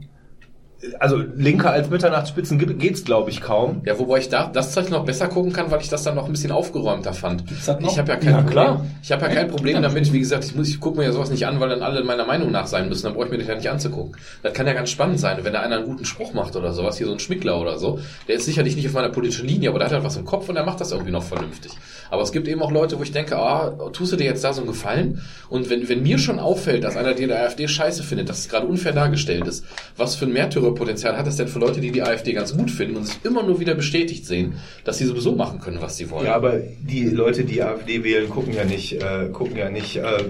Also 1.00 1.18
linker 1.18 1.72
als 1.72 1.90
Mitternachtsspitzen 1.90 2.58
geht's, 2.80 3.04
glaube 3.04 3.30
ich, 3.30 3.42
kaum. 3.42 3.82
Ja, 3.86 3.98
wobei 4.00 4.20
ich 4.20 4.30
da 4.30 4.48
das 4.48 4.72
Zeug 4.72 4.90
noch 4.90 5.06
besser 5.06 5.28
gucken 5.28 5.54
kann, 5.54 5.72
weil 5.72 5.82
ich 5.82 5.90
das 5.90 6.04
dann 6.04 6.16
noch 6.16 6.26
ein 6.26 6.32
bisschen 6.32 6.52
aufgeräumter 6.52 7.14
fand. 7.14 7.44
Ich 7.50 7.98
habe 7.98 8.12
ja 8.12 8.16
kein 8.18 8.30
Ja, 8.30 8.36
Problem. 8.38 8.52
klar. 8.52 8.86
Ich 9.02 9.12
habe 9.12 9.24
ja 9.26 9.30
kein 9.34 9.48
Problem 9.48 9.82
damit. 9.82 10.12
Wie 10.14 10.20
gesagt, 10.20 10.46
ich 10.46 10.56
muss, 10.56 10.70
ich 10.70 10.80
gucke 10.80 10.98
mir 10.98 11.06
ja 11.06 11.12
sowas 11.12 11.30
nicht 11.30 11.46
an, 11.48 11.60
weil 11.60 11.70
dann 11.70 11.82
alle 11.82 12.04
meiner 12.04 12.26
Meinung 12.26 12.52
nach 12.52 12.68
sein 12.68 12.90
müssen. 12.90 13.04
Dann 13.04 13.14
brauche 13.14 13.26
ich 13.26 13.32
mir 13.32 13.38
das 13.38 13.48
ja 13.48 13.56
nicht 13.56 13.70
anzugucken. 13.70 14.16
Das 14.44 14.54
kann 14.54 14.68
ja 14.68 14.74
ganz 14.74 14.90
spannend 14.90 15.20
sein, 15.20 15.38
wenn 15.44 15.54
da 15.54 15.62
einer 15.62 15.78
einen 15.78 15.86
guten 15.86 16.06
Spruch 16.06 16.34
macht 16.34 16.56
oder 16.56 16.74
sowas, 16.74 16.98
hier 16.98 17.08
so 17.08 17.14
ein 17.14 17.20
Schmickler 17.20 17.60
oder 17.60 17.78
so. 17.78 18.00
Der 18.28 18.36
ist 18.36 18.46
sicherlich 18.46 18.76
nicht 18.76 18.88
auf 18.88 18.94
meiner 18.94 19.10
politischen 19.10 19.48
Linie, 19.48 19.70
aber 19.70 19.80
der 19.80 19.88
hat 19.88 19.94
halt 19.94 20.04
was 20.04 20.18
im 20.18 20.26
Kopf 20.26 20.50
und 20.50 20.56
der 20.56 20.64
macht 20.66 20.82
das 20.82 20.92
irgendwie 20.92 21.12
noch 21.12 21.24
vernünftig. 21.24 21.72
Aber 22.12 22.22
es 22.22 22.32
gibt 22.32 22.48
eben 22.48 22.62
auch 22.62 22.72
Leute, 22.72 22.98
wo 23.00 23.04
ich 23.04 23.12
denke, 23.12 23.38
ah, 23.38 23.72
tust 23.92 24.12
du 24.12 24.16
dir 24.16 24.26
jetzt 24.26 24.44
da 24.44 24.54
so 24.54 24.62
einen 24.62 24.70
Gefallen? 24.70 25.22
Und 25.50 25.70
wenn, 25.70 25.90
wenn 25.90 26.04
mir 26.04 26.18
schon 26.20 26.40
auffällt, 26.40 26.84
dass 26.84 26.96
einer, 26.98 27.14
der 27.14 27.28
der 27.28 27.44
AfD 27.44 27.68
scheiße 27.68 28.04
findet, 28.04 28.30
dass 28.30 28.40
es 28.40 28.50
gerade 28.50 28.68
unfair 28.68 28.92
dargestellt 28.92 29.48
ist, 29.48 29.66
was 29.98 30.16
für 30.16 30.26
ein 30.26 30.34
Märtyrerpotenzial 30.76 31.18
hat 31.18 31.28
es 31.28 31.38
denn 31.38 31.48
für 31.48 31.60
Leute, 31.60 31.82
die 31.82 31.92
die 31.92 32.04
AfD 32.04 32.34
ganz 32.34 32.56
gut 32.56 32.70
finden 32.70 32.98
und 32.98 33.06
sich 33.06 33.18
immer 33.24 33.44
nur 33.44 33.60
wieder 33.60 33.76
bestätigt 33.76 34.26
sehen, 34.26 34.56
dass 34.84 34.98
sie 34.98 35.06
sowieso 35.06 35.36
machen 35.36 35.60
können, 35.60 35.82
was 35.82 35.98
sie 35.98 36.10
wollen? 36.10 36.26
Ja, 36.26 36.36
aber 36.36 36.60
die 36.60 37.06
Leute, 37.06 37.44
die 37.44 37.62
AfD 37.62 38.04
wählen, 38.04 38.30
gucken 38.30 38.54
ja 38.54 38.66
nicht, 38.66 39.02
äh, 39.02 39.30
gucken 39.32 39.58
ja 39.58 39.70
nicht 39.70 39.96
äh, 39.98 40.24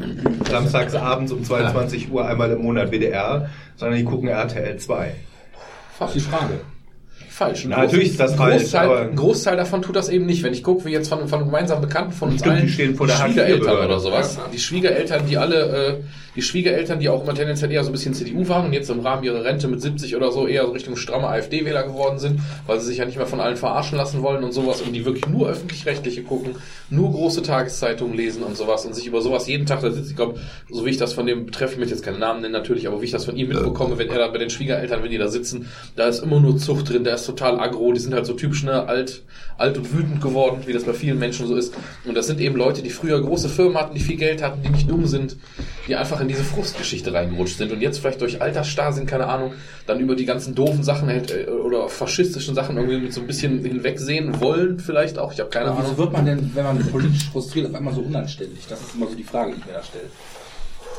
samstags 0.50 0.96
abends 0.96 1.32
um 1.32 1.44
22 1.44 2.12
Uhr 2.12 2.26
einmal 2.28 2.52
im 2.52 2.62
Monat 2.62 2.92
WDR, 2.92 3.50
sondern 3.76 3.98
die 3.98 4.06
gucken 4.06 4.30
RTL 4.30 4.78
2. 4.78 5.16
Die 6.14 6.20
Frage. 6.20 6.60
Falsch. 7.36 7.66
Ein 7.66 7.72
Na, 7.72 7.78
natürlich 7.84 8.12
ist 8.12 8.20
das 8.22 8.34
falsch, 8.36 8.62
Großteil, 8.64 8.86
aber- 8.86 9.02
ein 9.02 9.16
Großteil 9.18 9.58
davon 9.58 9.82
tut 9.82 9.98
das 9.98 10.08
eben 10.08 10.26
nicht. 10.26 10.42
Wenn 10.42 10.54
ich 10.54 10.64
gucke, 10.64 10.86
wie 10.86 10.92
jetzt 10.92 11.10
von, 11.10 11.28
von 11.28 11.40
einem 11.40 11.50
gemeinsamen 11.50 11.82
Bekannten 11.82 12.14
von 12.14 12.30
uns 12.30 12.40
Stimmt, 12.40 12.56
die 12.56 12.60
allen, 12.62 12.70
stehen 12.70 12.96
vor 12.96 13.08
der 13.08 13.16
Schwiegereltern 13.16 13.86
oder 13.86 14.00
sowas, 14.00 14.40
die 14.54 14.60
Schwiegereltern, 14.60 15.26
die 15.28 15.38
alle, 15.38 15.56
äh, 15.58 15.94
die 16.38 16.42
Schwiegereltern, 16.42 17.00
die 17.00 17.10
auch 17.10 17.24
immer 17.24 17.34
tendenziell 17.34 17.72
eher 17.72 17.84
so 17.84 17.90
ein 17.90 17.92
bisschen 17.92 18.14
CDU 18.14 18.48
waren 18.48 18.68
und 18.68 18.74
jetzt 18.74 18.90
im 18.90 19.02
Rahmen 19.02 19.24
ihrer 19.24 19.44
Rente 19.44 19.68
mit 19.68 19.82
70 19.82 20.16
oder 20.16 20.32
so 20.32 20.48
eher 20.48 20.66
so 20.66 20.72
Richtung 20.72 20.96
stramme 20.96 21.28
AfD-Wähler 21.28 21.84
geworden 21.84 22.20
sind, 22.20 22.40
weil 22.68 22.80
sie 22.80 22.88
sich 22.88 22.98
ja 23.00 23.06
nicht 23.06 23.18
mehr 23.18 23.28
von 23.28 23.42
allen 23.42 23.58
verarschen 23.58 23.98
lassen 23.98 24.22
wollen 24.22 24.44
und 24.44 24.54
sowas 24.54 24.82
und 24.82 24.94
die 24.94 25.06
wirklich 25.06 25.28
nur 25.28 25.50
öffentlich-rechtliche 25.50 26.24
gucken, 26.24 26.56
nur 26.90 27.12
große 27.12 27.42
Tageszeitungen 27.42 28.16
lesen 28.16 28.44
und 28.44 28.56
sowas 28.56 28.86
und 28.86 28.96
sich 28.96 29.08
über 29.08 29.22
sowas 29.22 29.48
jeden 29.48 29.66
Tag 29.66 29.82
da 29.82 29.92
sitzt. 29.92 30.10
Ich 30.10 30.16
glaube, 30.16 30.40
so 30.70 30.86
wie 30.86 30.90
ich 30.90 30.98
das 30.98 31.12
von 31.14 31.26
dem 31.26 31.46
Betreff, 31.48 31.74
ich 31.74 31.78
möchte 31.80 31.94
jetzt 31.96 32.04
keinen 32.04 32.20
Namen 32.20 32.42
nennen 32.42 32.54
natürlich, 32.54 32.88
aber 32.88 33.02
wie 33.02 33.06
ich 33.06 33.12
das 33.12 33.26
von 33.26 33.36
ihm 33.36 33.50
mitbekomme, 33.50 33.98
wenn 33.98 34.10
er 34.10 34.20
da 34.20 34.28
bei 34.30 34.38
den 34.38 34.50
Schwiegereltern, 34.50 35.04
wenn 35.04 35.12
die 35.12 35.18
da 35.18 35.28
sitzen, 35.28 35.68
da 35.98 36.08
ist 36.08 36.24
immer 36.24 36.40
nur 36.40 36.58
Zucht 36.58 36.90
drin, 36.90 37.04
der 37.04 37.16
ist 37.16 37.25
total 37.26 37.60
aggro, 37.60 37.92
die 37.94 38.00
sind 38.00 38.14
halt 38.14 38.26
so 38.26 38.34
typisch, 38.34 38.64
ne, 38.64 38.88
alt, 38.88 39.24
alt 39.58 39.78
und 39.78 39.94
wütend 39.94 40.22
geworden, 40.22 40.64
wie 40.66 40.74
das 40.74 40.84
bei 40.84 40.94
vielen 40.94 41.20
Menschen 41.20 41.48
so 41.48 41.56
ist. 41.56 41.74
Und 42.06 42.16
das 42.16 42.28
sind 42.28 42.40
eben 42.40 42.56
Leute, 42.56 42.82
die 42.82 42.90
früher 42.90 43.22
große 43.22 43.50
Firmen 43.50 43.78
hatten, 43.78 43.94
die 43.96 44.02
viel 44.02 44.18
Geld 44.18 44.42
hatten, 44.44 44.62
die 44.64 44.70
nicht 44.70 44.90
dumm 44.90 45.06
sind, 45.06 45.38
die 45.88 45.96
einfach 45.96 46.20
in 46.22 46.28
diese 46.28 46.44
Frustgeschichte 46.44 47.14
reingerutscht 47.14 47.58
sind 47.58 47.72
und 47.72 47.82
jetzt 47.82 48.00
vielleicht 48.00 48.22
durch 48.22 48.42
Altersstar 48.42 48.94
sind, 48.94 49.08
keine 49.08 49.28
Ahnung, 49.28 49.54
dann 49.88 50.00
über 50.00 50.16
die 50.16 50.26
ganzen 50.26 50.56
doofen 50.56 50.84
Sachen 50.84 51.08
halt, 51.08 51.32
äh, 51.32 51.50
oder 51.50 51.90
faschistischen 51.90 52.56
Sachen 52.56 52.78
irgendwie 52.78 52.98
mit 53.00 53.14
so 53.14 53.22
ein 53.22 53.28
bisschen 53.28 53.64
hinwegsehen 53.64 54.40
wollen, 54.42 54.80
vielleicht 54.80 55.18
auch, 55.18 55.32
ich 55.34 55.40
habe 55.40 55.50
keine 55.50 55.70
Aber 55.72 55.78
wieso 55.80 55.88
Ahnung. 55.88 55.98
wird 55.98 56.14
man 56.14 56.26
denn, 56.26 56.52
wenn 56.54 56.64
man 56.64 56.80
politisch 56.92 57.30
frustriert, 57.32 57.68
auf 57.70 57.76
einmal 57.76 57.94
so 57.94 58.02
unanständig? 58.02 58.60
Das 58.70 58.82
ist 58.82 58.96
immer 58.96 59.08
so 59.08 59.16
die 59.16 59.24
Frage, 59.24 59.54
die 59.54 59.60
ich 59.60 59.66
mir 59.66 59.74
da 59.74 59.84
stelle. 59.84 60.06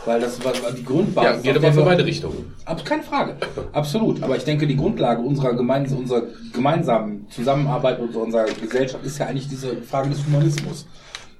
Weil 0.06 0.20
das 0.20 0.42
war 0.42 0.52
die 0.52 0.84
Grundbasis. 0.84 1.44
Ja, 1.44 1.52
geht 1.52 1.62
aber 1.62 1.72
für 1.72 1.82
beide 1.82 2.06
Richtungen. 2.06 2.54
Ab, 2.64 2.84
keine 2.84 3.02
Frage. 3.02 3.34
Absolut. 3.72 4.22
Aber 4.22 4.36
ich 4.36 4.44
denke, 4.44 4.66
die 4.66 4.76
Grundlage 4.76 5.20
unserer, 5.20 5.54
gemeins 5.54 5.92
unserer 5.92 6.22
gemeinsamen 6.52 7.26
Zusammenarbeit 7.28 7.98
und 7.98 8.14
unserer 8.14 8.44
Gesellschaft 8.44 9.04
ist 9.04 9.18
ja 9.18 9.26
eigentlich 9.26 9.48
diese 9.48 9.82
Frage 9.82 10.10
des 10.10 10.24
Humanismus. 10.24 10.86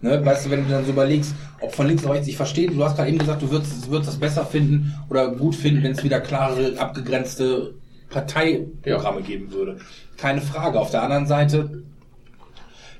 Ne? 0.00 0.24
Weißt 0.24 0.46
du, 0.46 0.50
wenn 0.50 0.64
du 0.64 0.70
dann 0.70 0.84
so 0.84 0.90
überlegst, 0.90 1.32
ob 1.60 1.74
von 1.74 1.86
links 1.86 2.04
oder 2.04 2.14
rechts, 2.14 2.28
ich 2.28 2.36
verstehe, 2.36 2.68
du 2.68 2.84
hast 2.84 2.96
gerade 2.96 3.08
eben 3.08 3.18
gesagt, 3.18 3.40
du 3.40 3.50
würdest, 3.50 3.88
würdest 3.88 4.10
das 4.10 4.18
besser 4.18 4.44
finden 4.44 4.94
oder 5.08 5.28
gut 5.28 5.54
finden, 5.54 5.84
wenn 5.84 5.92
es 5.92 6.02
wieder 6.02 6.20
klare, 6.20 6.74
abgegrenzte 6.76 7.74
Parteiprogramme 8.10 9.22
geben 9.22 9.52
würde. 9.52 9.78
Keine 10.16 10.40
Frage. 10.40 10.80
Auf 10.80 10.90
der 10.90 11.02
anderen 11.02 11.26
Seite 11.26 11.82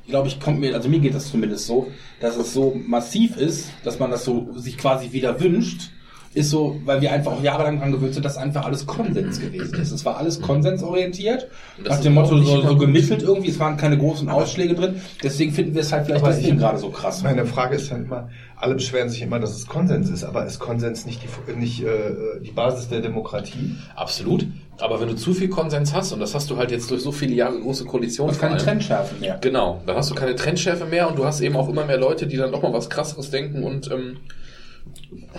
glaube 0.09 0.29
ich, 0.29 0.39
kommt 0.41 0.61
mir, 0.61 0.75
also 0.75 0.89
mir 0.89 1.01
geht 1.01 1.15
das 1.15 1.31
zumindest 1.31 1.67
so, 1.67 1.89
dass 2.21 2.37
es 2.37 2.53
so 2.55 2.75
massiv 2.87 3.37
ist, 3.37 3.69
dass 3.85 3.99
man 3.99 4.11
das 4.11 4.25
so 4.25 4.49
sich 4.57 4.77
quasi 4.79 5.13
wieder 5.13 5.41
wünscht, 5.41 5.91
ist 6.35 6.51
so, 6.51 6.79
weil 6.85 7.01
wir 7.01 7.13
einfach 7.13 7.33
auch 7.33 7.43
jahrelang 7.43 7.79
dran 7.79 7.93
gewöhnt 7.93 8.13
sind, 8.13 8.23
dass 8.25 8.37
einfach 8.37 8.67
alles 8.67 8.85
Konsens 8.85 9.41
gewesen 9.41 9.75
ist. 9.81 9.91
Es 9.91 10.05
war 10.05 10.19
alles 10.19 10.43
konsensorientiert, 10.43 11.49
nach 11.83 11.97
ist 11.97 12.05
dem 12.05 12.13
Motto 12.13 12.37
so, 12.43 12.61
so 12.61 12.77
gemittelt 12.77 13.23
irgendwie, 13.23 13.49
es 13.49 13.59
waren 13.59 13.79
keine 13.79 13.97
großen 13.97 14.29
Ausschläge 14.29 14.75
drin, 14.75 15.01
deswegen 15.23 15.53
finden 15.53 15.75
wir 15.75 15.81
es 15.81 15.93
halt 15.93 16.05
vielleicht 16.07 16.27
deswegen 16.27 16.57
ich- 16.57 16.61
gerade 16.61 16.77
so 16.79 16.91
krass. 16.91 17.23
Meine 17.23 17.47
Frage 17.47 17.77
ist 17.77 17.91
dann 17.91 18.05
immer, 18.05 18.29
alle 18.57 18.75
beschweren 18.75 19.09
sich 19.09 19.23
immer, 19.23 19.39
dass 19.41 19.57
es 19.57 19.67
Konsens 19.67 20.11
ist, 20.11 20.25
aber 20.25 20.45
ist 20.45 20.59
Konsens 20.59 21.07
nicht 21.07 21.23
die, 21.23 21.59
nicht, 21.59 21.83
äh, 21.83 22.41
die 22.45 22.51
Basis 22.53 22.89
der 22.89 23.01
Demokratie? 23.01 23.75
Absolut. 23.95 24.47
Aber 24.79 25.01
wenn 25.01 25.09
du 25.09 25.17
zu 25.17 25.33
viel 25.33 25.49
Konsens 25.49 25.95
hast, 25.95 26.13
und 26.13 26.21
das 26.21 26.35
hast 26.35 26.51
du 26.51 26.57
halt 26.57 26.71
jetzt 26.71 26.91
durch 26.91 27.03
so 27.03 27.13
viele 27.13 27.35
Jahre 27.35 27.59
große 27.59 27.85
Koalitionen 27.85 28.35
Und 28.35 28.41
keine 28.41 28.59
vor 28.59 28.59
allem, 28.59 28.79
Trendschärfen 28.79 29.21
mehr. 29.21 29.39
Genau, 29.41 29.83
dann 29.87 29.97
hast 29.97 30.11
du 30.11 30.15
keine 30.15 30.35
Trendschärfe 30.37 30.85
mehr 30.85 31.09
und 31.09 31.19
du 31.19 31.25
hast 31.25 31.41
eben 31.41 31.57
auch 31.57 31.69
immer 31.69 31.87
mehr 31.87 31.99
Leute, 31.99 32.27
die 32.27 32.37
dann 32.37 32.53
doch 32.53 32.63
mal 32.63 32.73
was 32.73 32.91
krasseres 32.91 33.31
denken 33.31 33.65
und 33.65 33.91
ähm, 33.91 34.19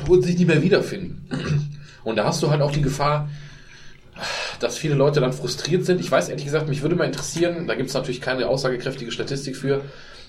wo 0.05 0.19
sich 0.19 0.37
nicht 0.37 0.47
mehr 0.47 0.61
wiederfinden. 0.61 1.27
Und 2.03 2.15
da 2.15 2.25
hast 2.25 2.41
du 2.41 2.49
halt 2.49 2.61
auch 2.61 2.71
die 2.71 2.81
Gefahr, 2.81 3.29
dass 4.59 4.77
viele 4.77 4.95
Leute 4.95 5.19
dann 5.19 5.33
frustriert 5.33 5.85
sind. 5.85 5.99
Ich 5.99 6.09
weiß 6.09 6.29
ehrlich 6.29 6.45
gesagt, 6.45 6.67
mich 6.67 6.81
würde 6.81 6.95
mal 6.95 7.05
interessieren, 7.05 7.67
da 7.67 7.75
gibt 7.75 7.89
es 7.89 7.95
natürlich 7.95 8.21
keine 8.21 8.47
aussagekräftige 8.47 9.11
Statistik 9.11 9.55
für, 9.55 9.81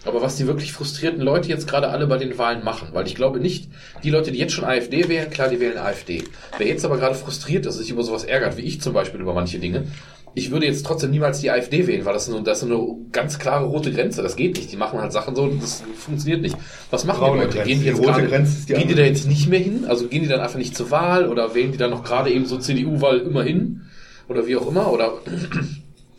aber 0.05 0.22
was 0.22 0.36
die 0.36 0.46
wirklich 0.46 0.72
frustrierten 0.72 1.20
Leute 1.20 1.49
jetzt 1.49 1.68
gerade 1.68 1.88
alle 1.88 2.07
bei 2.07 2.18
den 2.18 2.38
Wahlen 2.38 2.64
machen. 2.64 2.88
Weil 2.92 3.07
ich 3.07 3.14
glaube 3.14 3.40
nicht, 3.40 3.68
die 4.05 4.11
Leute, 4.11 4.32
die 4.32 4.38
jetzt 4.38 4.53
schon 4.53 4.64
AfD 4.64 5.09
wählen, 5.09 5.30
klar, 5.30 5.49
die 5.49 5.61
wählen 5.61 5.78
AfD. 5.78 6.24
Wer 6.57 6.66
jetzt 6.66 6.84
aber 6.84 6.99
gerade 6.99 7.14
frustriert 7.14 7.66
ist, 7.66 7.74
sich 7.76 7.90
über 7.90 8.03
sowas 8.03 8.24
ärgert, 8.24 8.57
wie 8.57 8.62
ich 8.62 8.80
zum 8.80 8.92
Beispiel 8.92 9.20
über 9.20 9.34
manche 9.34 9.59
Dinge, 9.59 9.86
ich 10.34 10.51
würde 10.51 10.66
jetzt 10.66 10.86
trotzdem 10.86 11.11
niemals 11.11 11.40
die 11.40 11.51
AfD 11.51 11.86
wählen, 11.86 12.05
weil 12.05 12.14
das, 12.14 12.28
ist 12.28 12.34
eine, 12.34 12.44
das 12.44 12.62
ist 12.62 12.70
eine 12.70 12.80
ganz 13.12 13.38
klare 13.38 13.64
rote 13.64 13.92
Grenze. 13.92 14.22
Das 14.22 14.36
geht 14.36 14.57
nicht. 14.57 14.70
Die 14.70 14.76
machen 14.76 15.01
halt 15.01 15.12
Sachen 15.12 15.34
so, 15.34 15.49
das 15.49 15.82
funktioniert 15.96 16.42
nicht. 16.42 16.57
Was 16.90 17.05
machen 17.05 17.20
Braune 17.20 17.40
die 17.40 17.44
Leute? 17.44 17.57
Grenze. 17.57 17.68
Gehen 17.68 17.78
die 17.78 17.84
Die 17.84 17.90
jetzt 17.90 17.99
rote 17.99 18.12
gerade, 18.12 18.28
Grenze 18.28 18.59
ist 18.59 18.68
die 18.68 18.74
gehen 18.74 18.88
die 18.88 18.94
da 18.94 19.03
jetzt 19.03 19.26
nicht 19.26 19.49
mehr 19.49 19.61
hin? 19.61 19.84
Also 19.88 20.07
gehen 20.07 20.22
die 20.22 20.28
dann 20.28 20.40
einfach 20.40 20.59
nicht 20.59 20.76
zur 20.76 20.90
Wahl 20.90 21.28
oder 21.28 21.55
wählen 21.55 21.72
die 21.72 21.78
dann 21.78 21.90
noch 21.90 22.05
gerade 22.05 22.30
eben 22.30 22.46
so 22.46 22.59
CDU-Wahl 22.59 23.18
immer 23.18 23.42
hin? 23.42 23.82
Oder 24.28 24.46
wie 24.46 24.57
auch 24.57 24.68
immer? 24.68 24.92
Oder 24.92 25.14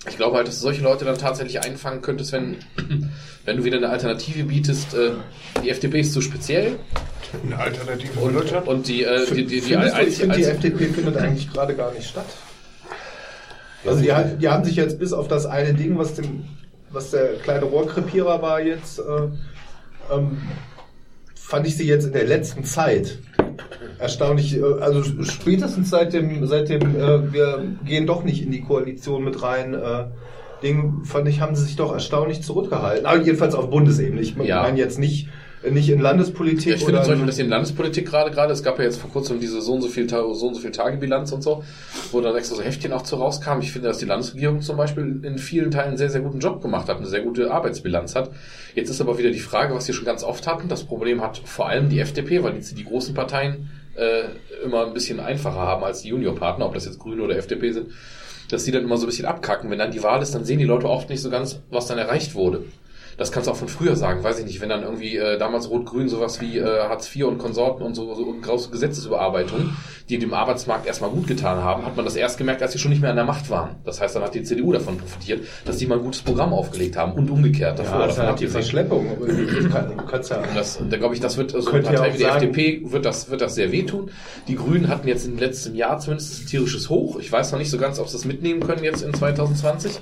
ich 0.08 0.16
glaube 0.16 0.38
halt, 0.38 0.48
dass 0.48 0.56
du 0.56 0.62
solche 0.62 0.82
Leute 0.82 1.06
dann 1.06 1.18
tatsächlich 1.18 1.62
einfangen 1.62 2.02
könntest, 2.02 2.32
wenn, 2.32 2.58
wenn 3.46 3.58
du 3.58 3.64
wieder 3.64 3.78
eine 3.78 3.90
Alternative 3.90 4.44
bietest. 4.44 4.94
Äh, 4.94 5.12
die 5.64 5.70
FDP 5.70 6.00
ist 6.02 6.14
zu 6.14 6.22
speziell 6.22 6.78
Eine 7.44 7.58
Alternative 7.58 8.14
für 8.14 8.20
und, 8.20 8.34
Deutschland? 8.34 8.68
und 8.68 8.88
die, 8.88 9.04
äh, 9.04 9.26
die, 9.26 9.46
die, 9.46 9.46
die, 9.46 9.62
Findest 9.62 9.98
du, 9.98 10.02
ich 10.02 10.18
finde, 10.18 10.38
die 10.38 10.44
FDP 10.46 10.86
findet 10.88 11.18
eigentlich 11.18 11.52
gerade 11.52 11.76
gar 11.76 11.92
nicht 11.94 12.08
statt. 12.08 12.28
Also 13.86 14.02
die, 14.02 14.14
die 14.40 14.50
haben 14.50 14.64
sich 14.64 14.76
jetzt 14.76 15.00
bis 15.00 15.14
auf 15.14 15.28
das 15.28 15.46
eine 15.46 15.74
Ding, 15.74 15.98
was 15.98 16.16
dem, 16.16 16.46
was 16.92 17.12
der 17.12 17.36
kleine 17.36 17.66
Rohrkrepierer 17.66 18.42
war 18.42 18.62
jetzt, 18.62 19.00
äh, 19.00 20.14
ähm, 20.14 20.38
fand 21.36 21.68
ich 21.68 21.78
sie 21.78 21.88
jetzt 21.88 22.06
in 22.06 22.14
der 22.14 22.26
letzten 22.26 22.64
Zeit 22.64 23.20
erstaunlich, 24.00 24.58
äh, 24.58 24.64
also 24.80 25.04
spätestens 25.24 25.90
seit 25.90 26.14
dem, 26.14 26.46
seit 26.48 26.70
dem, 26.70 26.96
äh, 26.96 27.32
wir 27.34 27.64
gehen 27.86 28.08
doch 28.08 28.24
nicht 28.24 28.42
in 28.44 28.52
die 28.52 28.62
Koalition 28.62 29.24
mit 29.24 29.42
rein, 29.42 29.74
äh, 29.74 30.06
Ding, 30.64 31.06
fand 31.06 31.28
ich, 31.30 31.40
haben 31.40 31.56
sie 31.56 31.64
sich 31.64 31.78
doch 31.78 31.94
erstaunlich 31.94 32.42
zurückgehalten. 32.42 33.06
Aber 33.06 33.22
jedenfalls 33.22 33.56
auf 33.56 33.70
Bundesebene. 33.70 34.20
Ich 34.20 34.36
Ja. 34.36 34.62
meine 34.62 34.78
jetzt 34.78 35.00
nicht, 35.00 35.30
nicht 35.70 35.90
in 35.90 36.00
Landespolitik 36.02 36.68
Ja, 36.68 36.76
ich 36.76 36.84
finde 36.84 37.02
zum 37.02 37.12
Beispiel, 37.12 37.28
dass 37.28 37.38
in 37.38 37.48
Landespolitik 37.50 38.06
gerade 38.06 38.30
gerade, 38.32 38.52
es 38.52 38.62
gab 38.62 38.78
ja 38.78 38.84
jetzt 38.84 39.00
vor 39.00 39.10
kurzem 39.10 39.40
diese 39.40 39.62
so 39.62 39.74
und 39.74 39.82
so 39.82 39.88
viel, 39.88 40.10
so 40.10 40.18
und 40.18 40.56
so 40.56 40.60
viel 40.60 40.72
Tagebilanz 40.72 41.32
und 41.32 41.44
so, 41.44 41.64
wo 42.12 42.20
dann 42.20 42.36
extra 42.36 42.56
so 42.58 42.62
Heftchen 42.62 42.92
auch 42.92 43.04
zu 43.04 43.16
rauskam. 43.16 43.60
Ich 43.62 43.72
finde, 43.72 43.88
dass 43.88 44.00
die 44.00 44.06
Landesregierung 44.06 44.62
zum 44.62 44.76
Beispiel 44.76 45.22
in 45.24 45.38
vielen 45.38 45.72
Teilen 45.72 45.90
einen 45.90 45.98
sehr, 45.98 46.10
sehr 46.10 46.22
guten 46.22 46.40
Job 46.40 46.62
gemacht 46.62 46.90
hat, 46.90 46.98
eine 46.98 47.08
sehr 47.08 47.22
gute 47.22 47.52
Arbeitsbilanz 47.52 48.16
hat. 48.16 48.30
Jetzt 48.76 48.90
ist 48.90 49.00
aber 49.00 49.18
wieder 49.18 49.32
die 49.32 49.40
Frage, 49.40 49.74
was 49.76 49.88
wir 49.88 49.96
schon 49.96 50.06
ganz 50.06 50.24
oft 50.26 50.46
hatten. 50.48 50.68
Das 50.68 50.84
Problem 50.84 51.22
hat 51.22 51.38
vor 51.44 51.70
allem 51.70 51.88
die 51.90 52.00
FDP, 52.00 52.44
weil 52.44 52.54
die, 52.54 52.76
die 52.76 52.86
großen 52.86 53.14
Parteien 53.14 53.70
äh, 54.00 54.64
immer 54.64 54.86
ein 54.86 54.94
bisschen 54.94 55.20
einfacher 55.20 55.60
haben 55.60 55.84
als 55.84 56.02
die 56.02 56.10
Juniorpartner, 56.10 56.66
ob 56.66 56.74
das 56.74 56.86
jetzt 56.86 57.00
Grüne 57.00 57.22
oder 57.22 57.38
FDP 57.38 57.72
sind, 57.72 57.90
dass 58.50 58.64
die 58.64 58.72
dann 58.72 58.84
immer 58.84 58.98
so 58.98 59.06
ein 59.06 59.10
bisschen 59.10 59.26
abkacken. 59.26 59.70
Wenn 59.70 59.80
dann 59.80 59.92
die 59.92 60.04
Wahl 60.04 60.22
ist, 60.22 60.34
dann 60.34 60.46
sehen 60.46 60.60
die 60.60 60.66
Leute 60.66 60.90
oft 60.90 61.10
nicht 61.10 61.22
so 61.22 61.30
ganz, 61.30 61.60
was 61.70 61.88
dann 61.88 61.98
erreicht 61.98 62.34
wurde. 62.36 62.64
Das 63.20 63.32
kannst 63.32 63.48
du 63.48 63.52
auch 63.52 63.56
von 63.58 63.68
früher 63.68 63.96
sagen, 63.96 64.24
weiß 64.24 64.40
ich 64.40 64.46
nicht, 64.46 64.62
wenn 64.62 64.70
dann 64.70 64.82
irgendwie 64.82 65.18
äh, 65.18 65.38
damals 65.38 65.70
Rot-Grün 65.70 66.08
sowas 66.10 66.40
wie 66.42 66.58
äh, 66.58 66.64
Hartz 66.64 67.14
IV 67.14 67.26
und 67.26 67.38
Konsorten 67.38 67.84
und 67.84 67.94
so, 67.94 68.16
so 68.16 68.34
große 68.42 68.70
Gesetzesüberarbeitungen, 68.72 69.76
die 70.10 70.18
dem 70.18 70.34
Arbeitsmarkt 70.34 70.88
erstmal 70.88 71.10
gut 71.12 71.28
getan 71.28 71.62
haben, 71.62 71.86
hat 71.86 71.96
man 71.96 72.06
das 72.06 72.16
erst 72.16 72.38
gemerkt, 72.38 72.62
als 72.64 72.72
sie 72.72 72.80
schon 72.80 72.90
nicht 72.92 73.02
mehr 73.02 73.10
an 73.12 73.18
der 73.18 73.26
Macht 73.26 73.50
waren. 73.50 73.76
Das 73.84 74.00
heißt, 74.02 74.16
dann 74.16 74.24
hat 74.24 74.34
die 74.34 74.44
CDU 74.44 74.72
davon 74.72 74.98
profitiert, 74.98 75.46
dass 75.66 75.78
die 75.78 75.86
mal 75.86 75.98
ein 75.98 76.04
gutes 76.04 76.22
Programm 76.22 76.54
aufgelegt 76.54 76.96
haben 76.98 77.12
und 77.12 77.30
umgekehrt 77.30 77.78
davor. 77.78 78.00
Ja, 78.00 78.08
das 78.08 78.18
hat 78.18 78.40
die 78.40 78.48
Verschleppung. 78.48 79.06
Ja. 79.70 79.80
und 79.82 80.56
das, 80.56 80.80
da 80.90 80.98
glaube 80.98 81.14
ich, 81.14 81.20
das 81.22 81.38
wird 81.38 81.52
so 81.52 81.70
eine 81.72 81.82
Partei 81.82 82.14
wie 82.14 82.18
die 82.18 82.24
sagen- 82.24 82.36
FDP 82.38 82.82
wird 82.86 83.06
das, 83.06 83.30
wird 83.30 83.42
das 83.42 83.54
sehr 83.56 83.72
wehtun. 83.72 84.12
Die 84.48 84.56
Grünen 84.56 84.88
hatten 84.88 85.08
jetzt 85.08 85.28
im 85.28 85.38
letzten 85.38 85.76
Jahr 85.76 86.00
zumindest 86.00 86.42
ein 86.44 86.48
tierisches 86.48 86.90
Hoch. 86.90 87.20
Ich 87.20 87.30
weiß 87.32 87.52
noch 87.52 87.60
nicht 87.60 87.70
so 87.70 87.78
ganz, 87.78 88.00
ob 88.00 88.08
sie 88.08 88.14
das 88.14 88.26
mitnehmen 88.26 88.62
können 88.62 88.84
jetzt 88.84 89.04
in 89.04 89.14
2020. 89.14 90.00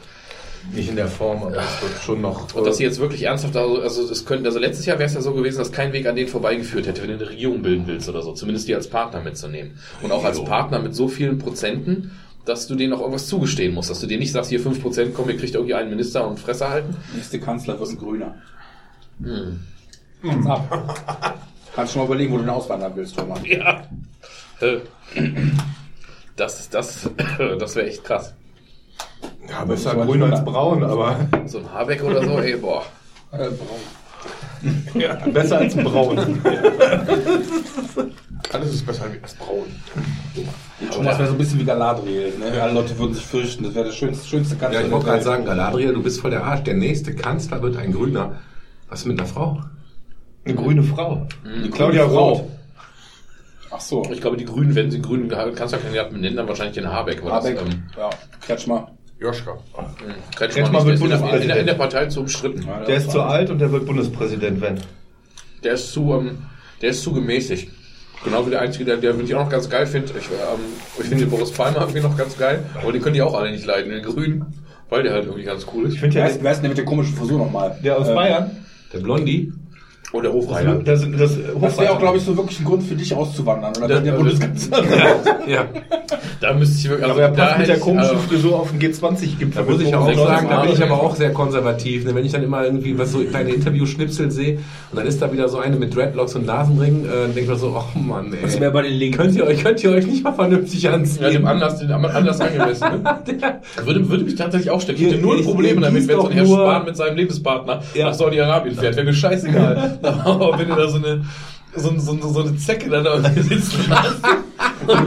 Nicht 0.73 0.89
in 0.89 0.95
der 0.95 1.07
Form, 1.07 1.43
aber 1.43 1.57
es 1.57 1.81
wird 1.81 2.01
schon 2.03 2.21
noch. 2.21 2.53
Und 2.53 2.65
dass 2.65 2.77
sie 2.77 2.83
jetzt 2.83 2.99
wirklich 2.99 3.23
ernsthaft, 3.23 3.55
also, 3.55 3.81
also 3.81 4.11
es 4.11 4.25
könnten, 4.25 4.45
also 4.45 4.59
letztes 4.59 4.85
Jahr 4.85 4.99
wäre 4.99 5.07
es 5.07 5.13
ja 5.13 5.21
so 5.21 5.33
gewesen, 5.33 5.57
dass 5.59 5.71
kein 5.71 5.93
Weg 5.93 6.05
an 6.07 6.15
denen 6.15 6.27
vorbeigeführt 6.27 6.87
hätte, 6.87 7.01
wenn 7.01 7.09
du 7.09 7.15
eine 7.15 7.29
Regierung 7.29 7.61
bilden 7.61 7.87
willst 7.87 8.09
oder 8.09 8.21
so. 8.21 8.33
Zumindest 8.33 8.67
die 8.67 8.75
als 8.75 8.89
Partner 8.89 9.21
mitzunehmen. 9.21 9.79
Und 10.01 10.11
auch 10.11 10.23
als 10.23 10.43
Partner 10.43 10.79
mit 10.79 10.93
so 10.95 11.07
vielen 11.07 11.37
Prozenten, 11.37 12.11
dass 12.45 12.67
du 12.67 12.75
denen 12.75 12.93
auch 12.93 12.99
irgendwas 12.99 13.27
zugestehen 13.27 13.73
musst. 13.73 13.89
Dass 13.89 13.99
du 13.99 14.07
dir 14.07 14.17
nicht 14.17 14.31
sagst, 14.31 14.49
hier 14.49 14.59
5%, 14.59 15.11
komm, 15.13 15.29
ihr 15.29 15.37
kriegt 15.37 15.55
irgendwie 15.55 15.73
einen 15.73 15.89
Minister 15.89 16.27
und 16.27 16.39
Fresse 16.39 16.69
halten. 16.69 16.95
Nächste 17.15 17.39
Kanzler 17.39 17.79
wird 17.79 17.89
ein 17.89 17.97
Grüner. 17.97 18.35
Hm. 19.21 19.59
Ab. 20.47 21.39
Kannst 21.75 21.93
schon 21.93 22.01
mal 22.01 22.05
überlegen, 22.07 22.33
wo 22.33 22.37
du 22.37 22.43
denn 22.43 22.49
auswandern 22.49 22.91
willst, 22.95 23.15
Thomas. 23.15 23.39
Ja. 23.45 23.83
Äh, 24.61 24.79
Das, 26.37 26.69
das, 26.69 27.09
das 27.59 27.75
wäre 27.75 27.87
echt 27.87 28.03
krass. 28.03 28.33
Ja, 29.49 29.63
besser 29.65 29.95
grün 29.95 30.23
als 30.23 30.43
braun, 30.43 30.83
aber 30.83 31.15
So 31.45 31.59
ein 31.59 31.71
Habeck 31.73 32.03
oder 32.03 32.23
so, 32.23 32.39
ey, 32.39 32.55
boah. 32.57 32.83
Äh, 33.31 33.49
braun. 33.49 33.79
ja, 35.01 35.15
besser 35.15 35.59
als 35.59 35.75
braun. 35.75 36.17
Alles 38.53 38.73
ist 38.73 38.85
besser 38.85 39.05
als 39.21 39.33
braun. 39.35 39.65
Thomas 40.91 41.17
wäre 41.17 41.27
so 41.27 41.35
ein 41.35 41.37
bisschen 41.37 41.59
wie 41.59 41.65
Galadriel. 41.65 42.33
Ne? 42.37 42.61
Alle 42.61 42.73
Leute 42.73 42.97
würden 42.97 43.13
sich 43.13 43.25
fürchten. 43.25 43.63
Das 43.63 43.75
wäre 43.75 43.85
der 43.85 43.91
schönste, 43.91 44.27
schönste 44.27 44.55
Kanzler. 44.55 44.79
Ja, 44.81 44.85
ich 44.85 44.91
wollte 44.91 45.05
gerade 45.07 45.23
sagen, 45.23 45.45
Galadriel, 45.45 45.93
du 45.93 46.03
bist 46.03 46.21
voll 46.21 46.31
der 46.31 46.43
Arsch. 46.43 46.63
Der 46.63 46.75
nächste 46.75 47.13
Kanzler 47.15 47.61
wird 47.61 47.77
ein 47.77 47.93
Grüner. 47.93 48.37
Was 48.89 49.05
mit 49.05 49.19
einer 49.19 49.27
Frau? 49.27 49.61
Eine 50.45 50.55
grüne 50.55 50.83
Frau. 50.83 51.27
Die 51.63 51.69
Claudia 51.69 52.05
Roth. 52.05 52.45
Ach 53.69 53.79
so. 53.81 54.03
Ich 54.11 54.21
glaube, 54.21 54.37
die 54.37 54.45
Grünen, 54.45 54.75
wenn 54.75 54.89
sie 54.91 55.01
grünen 55.01 55.29
Kanzlerkandidaten 55.29 56.13
benennen, 56.13 56.37
dann 56.37 56.47
wahrscheinlich 56.47 56.75
den 56.75 56.87
Habeck. 56.91 57.23
weil 57.23 57.31
Habeck. 57.31 57.55
Das, 57.55 57.63
ähm, 57.65 57.83
ja, 57.97 58.09
Kretschmer. 58.41 58.91
Joschka. 59.19 59.57
Kretschmann 60.35 60.71
nicht, 60.71 60.85
wird 60.85 61.11
der 61.11 61.17
ist 61.17 61.21
in 61.23 61.27
der, 61.27 61.41
in, 61.41 61.47
der, 61.47 61.47
Bundespräsident. 61.49 61.67
der 61.67 61.73
Partei 61.73 62.05
zu 62.05 62.19
umstritten. 62.21 62.63
Ja, 62.67 62.83
Der 62.85 62.97
ist 62.97 63.11
zu 63.11 63.21
alt 63.21 63.49
und 63.49 63.59
der 63.59 63.71
wird 63.71 63.85
Bundespräsident, 63.85 64.61
wenn. 64.61 64.79
Der 65.63 65.73
ist 65.73 65.91
zu, 65.91 66.13
ähm, 66.13 66.37
der 66.81 66.91
ist 66.91 67.01
zu 67.01 67.13
gemäßigt. 67.13 67.69
Genau 68.23 68.45
wie 68.45 68.51
der 68.51 68.61
Einzige, 68.61 68.85
der, 68.85 68.97
der 68.97 69.19
ich 69.19 69.35
auch 69.35 69.43
noch 69.43 69.49
ganz 69.49 69.69
geil 69.69 69.85
finde. 69.87 70.13
Ich, 70.19 70.25
ähm, 70.25 70.59
ich 70.99 71.05
finde 71.05 71.23
den 71.25 71.29
Boris 71.29 71.51
Palmer 71.51 71.81
irgendwie 71.81 72.01
noch 72.01 72.15
ganz 72.15 72.37
geil, 72.37 72.63
aber 72.81 72.91
den 72.91 73.01
können 73.01 73.13
die 73.15 73.21
auch 73.21 73.33
alle 73.33 73.51
nicht 73.51 73.65
leiden, 73.65 73.91
den 73.91 74.03
Grünen, 74.03 74.45
weil 74.89 75.03
der 75.03 75.13
halt 75.13 75.25
irgendwie 75.25 75.43
ganz 75.43 75.65
cool 75.73 75.85
ist. 75.85 75.93
Ich 75.95 75.99
finde 75.99 76.19
ja, 76.19 76.25
wer 76.25 76.51
ist 76.51 76.57
denn 76.57 76.61
der 76.63 76.69
mit 76.69 76.77
der 76.77 76.85
komischen 76.85 77.15
Frisur 77.15 77.39
nochmal? 77.39 77.77
der 77.83 77.97
aus 77.97 78.07
Ähm, 78.07 78.15
Bayern, 78.15 78.65
Der 78.93 78.99
Blondie? 78.99 79.51
Und 80.13 80.23
der 80.23 80.31
Hofreiter. 80.31 80.75
das, 80.85 81.01
das, 81.17 81.37
Das 81.61 81.77
wäre 81.79 81.91
auch, 81.91 81.99
glaube 81.99 82.17
ich, 82.17 82.23
so 82.23 82.35
wirklich 82.37 82.59
ein 82.61 82.65
Grund 82.65 82.81
für 82.83 82.95
dich 82.95 83.13
auszuwandern. 83.13 83.73
Oder 83.77 83.89
wenn 83.97 84.03
der 84.05 84.13
Ja, 84.13 84.17
Bundeskanzler. 84.17 84.83
Ja. 85.47 85.65
Da 86.39 86.53
müsste 86.53 86.77
ich 86.77 86.89
wirklich, 86.89 87.09
aber 87.09 87.21
er 87.21 87.29
da 87.31 87.45
passt 87.45 87.57
mit 87.59 87.67
der 87.67 87.75
ich, 87.75 87.81
komischen 87.81 88.09
also, 88.15 88.21
Frisur 88.29 88.55
auf 88.59 88.71
den 88.71 88.79
G20-Gipfel. 88.79 89.49
Da 89.65 89.69
muss 89.69 89.81
ich 89.81 89.93
auch 89.93 90.05
sagen, 90.15 90.47
da 90.49 90.61
bin 90.61 90.71
ich 90.71 90.81
alt. 90.81 90.89
aber 90.91 91.01
auch 91.03 91.15
sehr 91.15 91.31
konservativ. 91.33 92.05
Ne? 92.05 92.15
Wenn 92.15 92.23
ich 92.25 92.31
dann 92.31 92.43
immer 92.43 92.63
irgendwie 92.63 92.97
was 92.97 93.11
so 93.11 93.19
kleine 93.19 93.49
Interview-Schnipsel 93.49 94.31
sehe 94.31 94.59
und 94.91 94.97
dann 94.97 95.05
ist 95.07 95.21
da 95.21 95.31
wieder 95.33 95.49
so 95.49 95.57
eine 95.57 95.75
mit 95.75 95.93
Dreadlocks 95.93 96.35
und 96.35 96.45
Nasenring, 96.45 97.03
äh, 97.03 97.07
dann 97.09 97.23
denke 97.33 97.41
ich 97.41 97.47
mir 97.49 97.55
so, 97.57 97.75
oh 97.75 97.99
Mann, 97.99 98.33
Das 98.41 98.55
ey. 98.55 98.61
wäre 98.61 98.71
bei 98.71 98.83
den 98.83 98.93
Linken. 98.93 99.17
Könnt 99.17 99.35
ihr 99.35 99.45
euch, 99.45 99.61
könnt 99.63 99.83
ihr 99.83 99.91
euch 99.91 100.07
nicht 100.07 100.23
mal 100.23 100.31
vernünftig 100.33 100.87
anziehen? 100.89 101.23
ja, 101.23 101.29
dem 101.31 101.45
Anlass, 101.45 101.79
dem 101.79 101.91
Anlass 101.91 102.39
angemessen. 102.39 102.85
Ne? 103.03 103.17
Würde, 103.85 104.09
würde 104.09 104.23
mich 104.23 104.35
tatsächlich 104.35 104.69
auch 104.71 104.79
stecken. 104.81 105.01
Ich 105.01 105.11
hätte 105.13 105.21
null 105.21 105.39
Ich- 105.39 105.45
Probleme 105.45 105.75
ich 105.81 105.85
damit, 105.85 106.07
wenn 106.07 106.15
so 106.21 106.27
ein 106.27 106.33
Herr 106.33 106.45
Spahn 106.45 106.85
mit 106.85 106.95
seinem 106.95 107.17
Lebenspartner 107.17 107.81
Ja. 107.93 108.05
nach 108.07 108.13
Saudi-Arabien 108.13 108.75
fährt. 108.75 108.95
Wäre 108.95 109.05
mir 109.05 109.13
scheißegal. 109.13 109.96
Aber 110.03 110.57
wenn 110.57 110.69
du 110.69 110.75
da 110.75 110.87
so 110.87 110.97
eine, 110.97 111.23
so, 111.75 111.93
so, 111.97 112.29
so 112.29 112.39
eine 112.41 112.55
Zecke 112.57 112.89
da 112.89 113.01
da 113.01 113.19
sitzen 113.33 113.85
hast. 113.89 114.21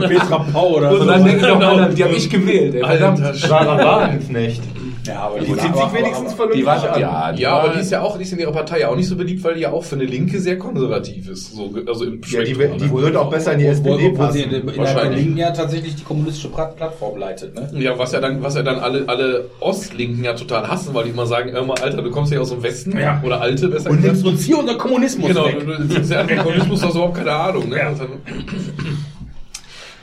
Petra 0.07 0.39
Pau 0.39 0.77
oder 0.77 0.91
Und 0.91 1.07
dann 1.07 1.23
denke 1.25 1.41
ich 1.41 1.47
doch, 1.47 1.59
Genau. 1.59 1.75
Alter, 1.77 1.93
die 1.93 2.03
habe 2.03 2.13
ich 2.13 2.29
gewählt, 2.29 2.75
ey. 2.75 2.81
Verdammt. 2.81 3.21
Alter, 3.21 3.33
Sarah 3.33 3.77
Wagenknecht. 3.83 4.61
Ja, 5.05 5.19
aber 5.21 5.39
Die 5.39 5.45
zieht 5.47 5.75
sich 5.75 5.93
wenigstens 5.93 6.33
vernünftig 6.33 6.61
Die 6.61 6.65
war, 6.65 6.93
an. 6.93 6.99
ja, 7.01 7.31
die 7.31 7.41
Ja, 7.41 7.51
war, 7.53 7.63
aber 7.63 7.73
die 7.73 7.79
ist 7.79 7.91
ja 7.91 8.01
auch, 8.01 8.17
die 8.17 8.23
ist 8.23 8.33
in 8.33 8.39
ihrer 8.39 8.51
Partei 8.51 8.81
ja 8.81 8.89
auch 8.89 8.95
nicht 8.95 9.07
so 9.07 9.15
beliebt, 9.15 9.43
weil 9.43 9.55
die 9.55 9.61
ja 9.61 9.71
auch 9.71 9.83
für 9.83 9.95
eine 9.95 10.05
Linke 10.05 10.39
sehr 10.39 10.57
konservativ 10.59 11.27
ist. 11.29 11.55
So, 11.55 11.71
also 11.87 12.05
im 12.05 12.21
Ja, 12.29 12.43
die, 12.43 12.53
die 12.53 12.59
ne? 12.59 12.91
würde 12.91 13.19
auch 13.19 13.29
besser 13.29 13.53
in 13.53 13.59
die 13.59 13.65
Wo, 13.65 13.71
SPD 13.71 13.89
wo, 14.15 14.17
wo 14.27 14.31
sie 14.31 14.41
in, 14.43 14.49
passen. 14.51 14.59
in 14.61 14.65
der 14.67 14.77
Wahrscheinlich. 14.77 15.19
Linken 15.23 15.37
ja 15.37 15.51
tatsächlich 15.51 15.95
die 15.95 16.03
kommunistische 16.03 16.49
Plat- 16.49 16.75
Plattform 16.75 17.17
leitet. 17.17 17.55
Ne? 17.55 17.69
Ja, 17.81 17.97
was 17.97 18.11
ja 18.11 18.19
dann, 18.19 18.43
was 18.43 18.55
ja 18.55 18.61
dann 18.63 18.79
alle, 18.79 19.03
alle 19.07 19.45
Ostlinken 19.59 20.23
ja 20.23 20.33
total 20.33 20.67
hassen, 20.67 20.93
weil 20.93 21.05
die 21.05 21.09
immer 21.09 21.25
sagen, 21.25 21.51
mal, 21.65 21.77
Alter, 21.81 22.01
du 22.01 22.11
kommst 22.11 22.31
ja 22.31 22.39
aus 22.39 22.49
dem 22.51 22.61
Westen. 22.61 22.97
Ja. 22.97 23.21
Oder 23.25 23.41
Alte, 23.41 23.67
besser 23.69 23.89
Und 23.89 24.03
nimmst 24.03 24.25
uns 24.25 24.43
hier 24.43 24.59
unser 24.59 24.75
Kommunismus 24.75 25.27
Genau, 25.29 25.45
weg. 25.45 25.59
du, 25.59 25.65
du, 25.65 25.99
du, 25.99 26.01
der 26.01 26.37
Kommunismus 26.37 26.83
hast 26.83 26.93
du 26.93 26.97
überhaupt 26.99 27.17
keine 27.17 27.31
Ahnung, 27.33 27.69
ne? 27.69 27.81
Also, 27.83 28.03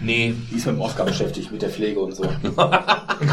nee. 0.00 0.34
Die 0.50 0.56
ist 0.56 0.66
mit 0.66 0.76
dem 0.76 0.80
Oscar 0.80 1.04
beschäftigt, 1.04 1.50
mit 1.52 1.62
der 1.62 1.70
Pflege 1.70 2.00
und 2.00 2.14
so. 2.14 2.24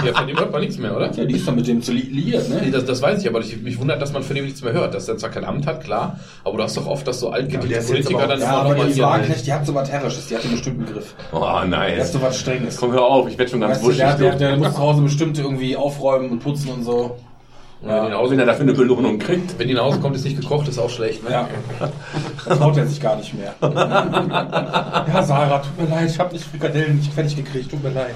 Ja, 0.03 0.13
von 0.13 0.26
dem 0.28 0.39
hört 0.39 0.51
man 0.51 0.61
nichts 0.61 0.80
mehr, 0.80 0.95
oder? 0.95 1.11
Ja, 1.11 1.26
die 1.26 1.36
ist 1.36 1.47
dann 1.47 1.55
mit 1.55 1.68
dem 1.68 1.80
zu 1.80 1.91
li 1.93 2.01
liiert, 2.01 2.49
Nee, 2.49 2.55
ne? 2.66 2.72
Das, 2.72 2.86
das 2.86 3.03
weiß 3.03 3.22
ich, 3.22 3.30
aber 3.30 3.39
ich, 3.41 3.61
mich 3.61 3.80
wundert, 3.80 4.01
dass 4.01 4.11
man 4.13 4.24
von 4.24 4.36
dem 4.36 4.45
nichts 4.45 4.63
mehr 4.63 4.74
hört. 4.74 4.95
Dass 4.95 5.07
er 5.07 5.16
zwar 5.18 5.30
kein 5.30 5.45
Amt 5.45 5.68
hat, 5.68 5.84
klar, 5.84 6.20
aber 6.43 6.57
du 6.57 6.63
hast 6.63 6.76
doch 6.76 6.88
oft, 6.88 7.07
dass 7.07 7.20
so 7.20 7.30
altgediente 7.30 7.68
jetzt 7.68 7.88
Politiker 7.91 8.18
aber 8.24 8.28
dann 8.30 8.39
Ja, 8.41 8.45
immer 8.49 8.57
aber 8.61 8.70
noch 8.70 8.78
mal 8.80 8.88
die 8.88 8.93
hier- 8.95 9.03
Wagenknecht, 9.03 9.45
die 9.45 9.53
hat 9.53 9.63
so 9.66 9.76
was 9.76 9.91
Herrisches, 9.91 10.28
die 10.28 10.36
hat 10.36 10.41
einen 10.43 10.53
bestimmten 10.53 10.86
Griff. 10.91 11.13
oh, 11.32 11.38
Die 11.39 11.45
hat 11.45 11.70
nice. 11.70 12.11
so 12.13 12.20
was 12.22 12.39
Strenges. 12.39 12.78
Komm, 12.78 12.93
hör 12.93 13.03
auf, 13.05 13.30
ich 13.30 13.38
werde 13.38 13.51
schon 13.51 13.61
ganz 13.61 13.74
Weißt 13.76 13.84
du, 13.84 13.88
wuschig. 13.89 13.99
der, 13.99 14.16
der, 14.16 14.32
du. 14.32 14.38
der 14.39 14.57
muss 14.57 14.74
zu 14.74 14.80
Hause 14.80 15.01
bestimmt 15.03 15.38
irgendwie 15.38 15.78
aufräumen 15.78 16.32
und 16.32 16.39
putzen 16.39 16.72
und 16.72 16.84
so. 16.84 17.18
Wenn 17.82 18.09
nach 18.09 18.17
Hause 18.17 18.32
Wenn 18.32 18.39
er 18.39 18.45
dafür 18.45 18.63
eine 18.63 18.73
Belohnung 18.73 19.19
kriegt. 19.19 19.59
Wenn 19.59 19.67
die 19.67 19.73
nach 19.73 19.84
Hause 19.84 19.99
kommt, 19.99 20.15
ist 20.15 20.26
nicht 20.26 20.39
gekocht, 20.39 20.67
ist 20.67 20.80
auch 20.80 20.89
schlecht. 20.89 21.23
Ne? 21.23 21.32
Ja. 21.32 21.47
Das 22.47 22.57
traut 22.57 22.78
er 22.78 22.88
sich 22.88 22.99
gar 22.99 23.15
nicht 23.15 23.34
mehr. 23.34 23.53
Ja, 23.61 25.23
Sarah, 25.23 25.59
tut 25.59 25.78
mir 25.80 25.95
leid, 25.95 26.09
ich 26.09 26.19
habe 26.19 26.34
nicht 26.34 26.45
Frikadellen 26.45 26.97
nicht 26.97 27.13
fertig 27.13 27.36
gekriegt, 27.36 27.71
tut 27.71 27.84
mir 27.84 27.91
leid. 27.91 28.15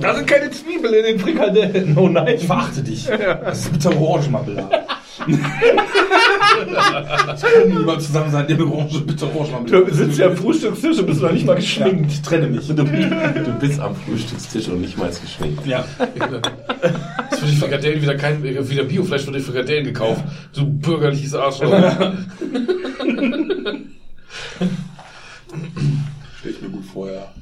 Da 0.00 0.14
sind 0.14 0.26
keine 0.26 0.50
Zwiebeln 0.50 0.94
in 0.94 1.04
den 1.04 1.18
Frikadellen. 1.18 1.96
Oh 1.98 2.08
nein. 2.08 2.34
Ich 2.36 2.46
verachte 2.46 2.82
dich. 2.82 3.06
Das 3.06 3.60
ist 3.60 3.72
bitter 3.72 3.98
Orangenmarmelade. 4.00 4.68
Ich 5.26 5.38
kann 7.42 7.68
niemals 7.68 8.06
zusammen 8.06 8.30
sein, 8.30 8.46
der 8.46 8.60
Orange, 8.60 9.00
bitter 9.00 9.26
Orangenmarmelade. 9.34 9.86
Du 9.86 9.94
sitzt 9.94 10.18
ja 10.18 10.26
am 10.26 10.36
Frühstückstisch 10.36 10.98
und 10.98 11.06
bist 11.06 11.22
noch 11.22 11.32
nicht 11.32 11.46
mal 11.46 11.56
geschminkt. 11.56 12.12
ich 12.12 12.22
trenne 12.22 12.48
mich. 12.48 12.68
Du, 12.68 12.74
du 12.74 12.84
bist 13.60 13.80
am 13.80 13.94
Frühstückstisch 13.96 14.68
und 14.68 14.80
nicht 14.80 14.96
mal 14.98 15.10
geschminkt. 15.10 15.66
Ja. 15.66 15.84
Ist 17.30 17.40
für 17.40 17.46
die 17.46 17.56
Frikadellen 17.56 18.02
wieder 18.02 18.16
kein, 18.16 18.42
wieder 18.42 18.84
Biofleisch 18.84 19.22
für 19.24 19.32
die 19.32 19.40
Frikadellen 19.40 19.84
gekauft. 19.84 20.22
Du 20.54 20.66
bürgerliches 20.66 21.34
Arschloch. 21.34 21.70
Stell 26.38 26.52
ich 26.52 26.62
mir 26.62 26.68
gut 26.68 26.84
vor, 26.84 27.10
ja. 27.10 27.32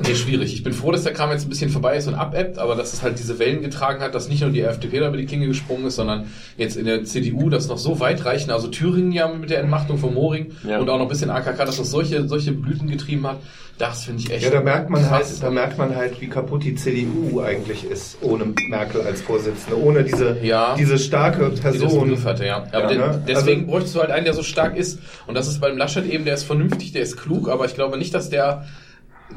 Nee, 0.00 0.14
schwierig. 0.16 0.52
Ich 0.52 0.64
bin 0.64 0.72
froh, 0.72 0.90
dass 0.90 1.04
der 1.04 1.12
Kram 1.12 1.30
jetzt 1.30 1.46
ein 1.46 1.48
bisschen 1.48 1.70
vorbei 1.70 1.96
ist 1.96 2.08
und 2.08 2.14
abebbt, 2.16 2.58
aber 2.58 2.74
dass 2.74 2.92
es 2.92 3.02
halt 3.02 3.16
diese 3.18 3.38
Wellen 3.38 3.62
getragen 3.62 4.00
hat, 4.02 4.12
dass 4.14 4.28
nicht 4.28 4.40
nur 4.42 4.50
die 4.50 4.60
FDP 4.62 4.98
da 4.98 5.06
über 5.08 5.16
die 5.16 5.26
Klinge 5.26 5.46
gesprungen 5.46 5.86
ist, 5.86 5.94
sondern 5.96 6.24
jetzt 6.56 6.76
in 6.76 6.84
der 6.84 7.04
CDU 7.04 7.48
das 7.48 7.68
noch 7.68 7.78
so 7.78 8.00
weit 8.00 8.24
reichen, 8.24 8.50
also 8.50 8.66
Thüringen 8.66 9.12
ja 9.12 9.28
mit 9.28 9.50
der 9.50 9.60
Entmachtung 9.60 9.98
von 9.98 10.12
Moring 10.12 10.50
Ja. 10.68 10.78
und 10.80 10.90
auch 10.90 10.96
noch 10.98 11.04
ein 11.04 11.08
bisschen 11.08 11.30
AKK, 11.30 11.64
dass 11.64 11.76
das 11.76 11.90
solche, 11.92 12.26
solche 12.26 12.50
Blüten 12.50 12.88
getrieben 12.90 13.24
hat, 13.24 13.36
das 13.78 14.02
finde 14.04 14.22
ich 14.22 14.32
echt. 14.32 14.42
Ja, 14.44 14.50
da 14.50 14.60
merkt 14.62 14.90
man 14.90 15.08
halt, 15.10 15.26
da 15.40 15.50
merkt 15.50 15.78
man 15.78 15.94
halt, 15.94 16.20
wie 16.20 16.28
kaputt 16.28 16.64
die 16.64 16.74
CDU 16.74 17.40
eigentlich 17.40 17.84
ist, 17.88 18.18
ohne 18.20 18.46
Merkel 18.68 19.00
als 19.02 19.22
Vorsitzende, 19.22 19.80
ohne 19.80 20.02
diese, 20.02 20.38
Ja. 20.42 20.74
diese 20.76 20.98
starke 20.98 21.50
die 21.54 21.60
Person. 21.60 22.08
Griff 22.08 22.24
hatte, 22.24 22.46
ja. 22.46 22.66
Aber 22.72 22.92
Ja, 22.92 22.98
ne? 23.12 23.22
deswegen 23.28 23.60
Also- 23.62 23.70
bräuchtest 23.72 23.94
du 23.94 24.00
halt 24.00 24.10
einen, 24.10 24.24
der 24.24 24.34
so 24.34 24.42
stark 24.42 24.76
ist. 24.76 24.98
Und 25.28 25.34
das 25.34 25.46
ist 25.46 25.60
beim 25.60 25.76
Laschet 25.76 26.04
eben, 26.06 26.24
der 26.24 26.34
ist 26.34 26.44
vernünftig, 26.44 26.90
der 26.92 27.02
ist 27.02 27.16
klug, 27.16 27.48
aber 27.48 27.64
ich 27.66 27.74
glaube 27.74 27.96
nicht, 27.96 28.12
dass 28.14 28.28
der 28.30 28.64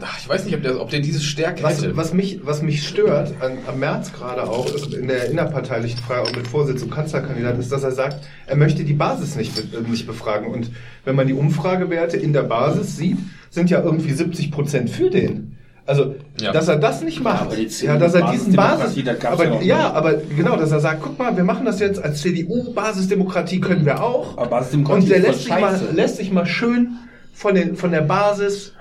Ach, 0.01 0.17
ich 0.19 0.29
weiß 0.29 0.45
nicht, 0.45 0.55
ob 0.55 0.61
der, 0.61 0.79
ob 0.79 0.89
der 0.89 0.99
diese 0.99 1.19
Stärke 1.19 1.63
Was, 1.63 1.81
hätte. 1.81 1.97
was, 1.97 2.13
mich, 2.13 2.39
was 2.43 2.61
mich 2.61 2.87
stört 2.87 3.33
an, 3.41 3.53
am 3.67 3.79
März 3.79 4.13
gerade 4.13 4.43
auch 4.43 4.71
ist 4.73 4.93
in 4.93 5.07
der 5.07 5.29
innerparteilichen 5.29 5.99
Frage 5.99 6.35
mit 6.35 6.47
Vorsitz 6.47 6.83
und 6.83 6.91
Kanzlerkandidat 6.91 7.57
ist, 7.57 7.71
dass 7.71 7.83
er 7.83 7.91
sagt, 7.91 8.17
er 8.45 8.55
möchte 8.57 8.83
die 8.83 8.93
Basis 8.93 9.35
nicht, 9.35 9.57
äh, 9.57 9.89
nicht 9.89 10.05
befragen. 10.05 10.47
Und 10.47 10.71
wenn 11.05 11.15
man 11.15 11.27
die 11.27 11.33
Umfragewerte 11.33 12.17
in 12.17 12.33
der 12.33 12.43
Basis 12.43 12.95
sieht, 12.97 13.17
sind 13.49 13.69
ja 13.69 13.81
irgendwie 13.81 14.11
70 14.13 14.51
Prozent 14.51 14.89
für 14.89 15.09
den. 15.09 15.57
Also, 15.87 16.15
Ja. 16.41 16.51
dass 16.51 16.67
er 16.67 16.75
das 16.75 17.01
nicht 17.01 17.23
macht, 17.23 17.43
aber 17.43 17.55
die 17.55 17.69
ja, 17.85 17.97
dass 17.97 18.13
er 18.13 18.29
diesen 18.31 18.53
Basis, 18.53 19.01
aber 19.23 19.45
ja 19.45 19.61
ja, 19.61 19.93
aber 19.93 20.15
genau, 20.35 20.57
dass 20.57 20.69
er 20.71 20.81
sagt, 20.81 21.01
guck 21.01 21.17
mal, 21.17 21.35
wir 21.37 21.45
machen 21.45 21.65
das 21.65 21.79
jetzt 21.79 22.03
als 22.03 22.21
CDU, 22.21 22.73
Basisdemokratie 22.73 23.61
können 23.61 23.85
wir 23.85 24.03
auch. 24.03 24.37
Aber 24.37 24.47
Basisdemokratie 24.47 25.03
und 25.03 25.09
der 25.09 25.19
lässt 25.19 25.43
sich, 25.45 25.49
mal, 25.49 25.79
lässt 25.93 26.17
sich 26.17 26.31
mal 26.31 26.45
schön 26.45 26.97
von, 27.37 27.53
den, 27.53 27.75
von 27.75 27.91
der 27.91 28.01
Basis 28.01 28.73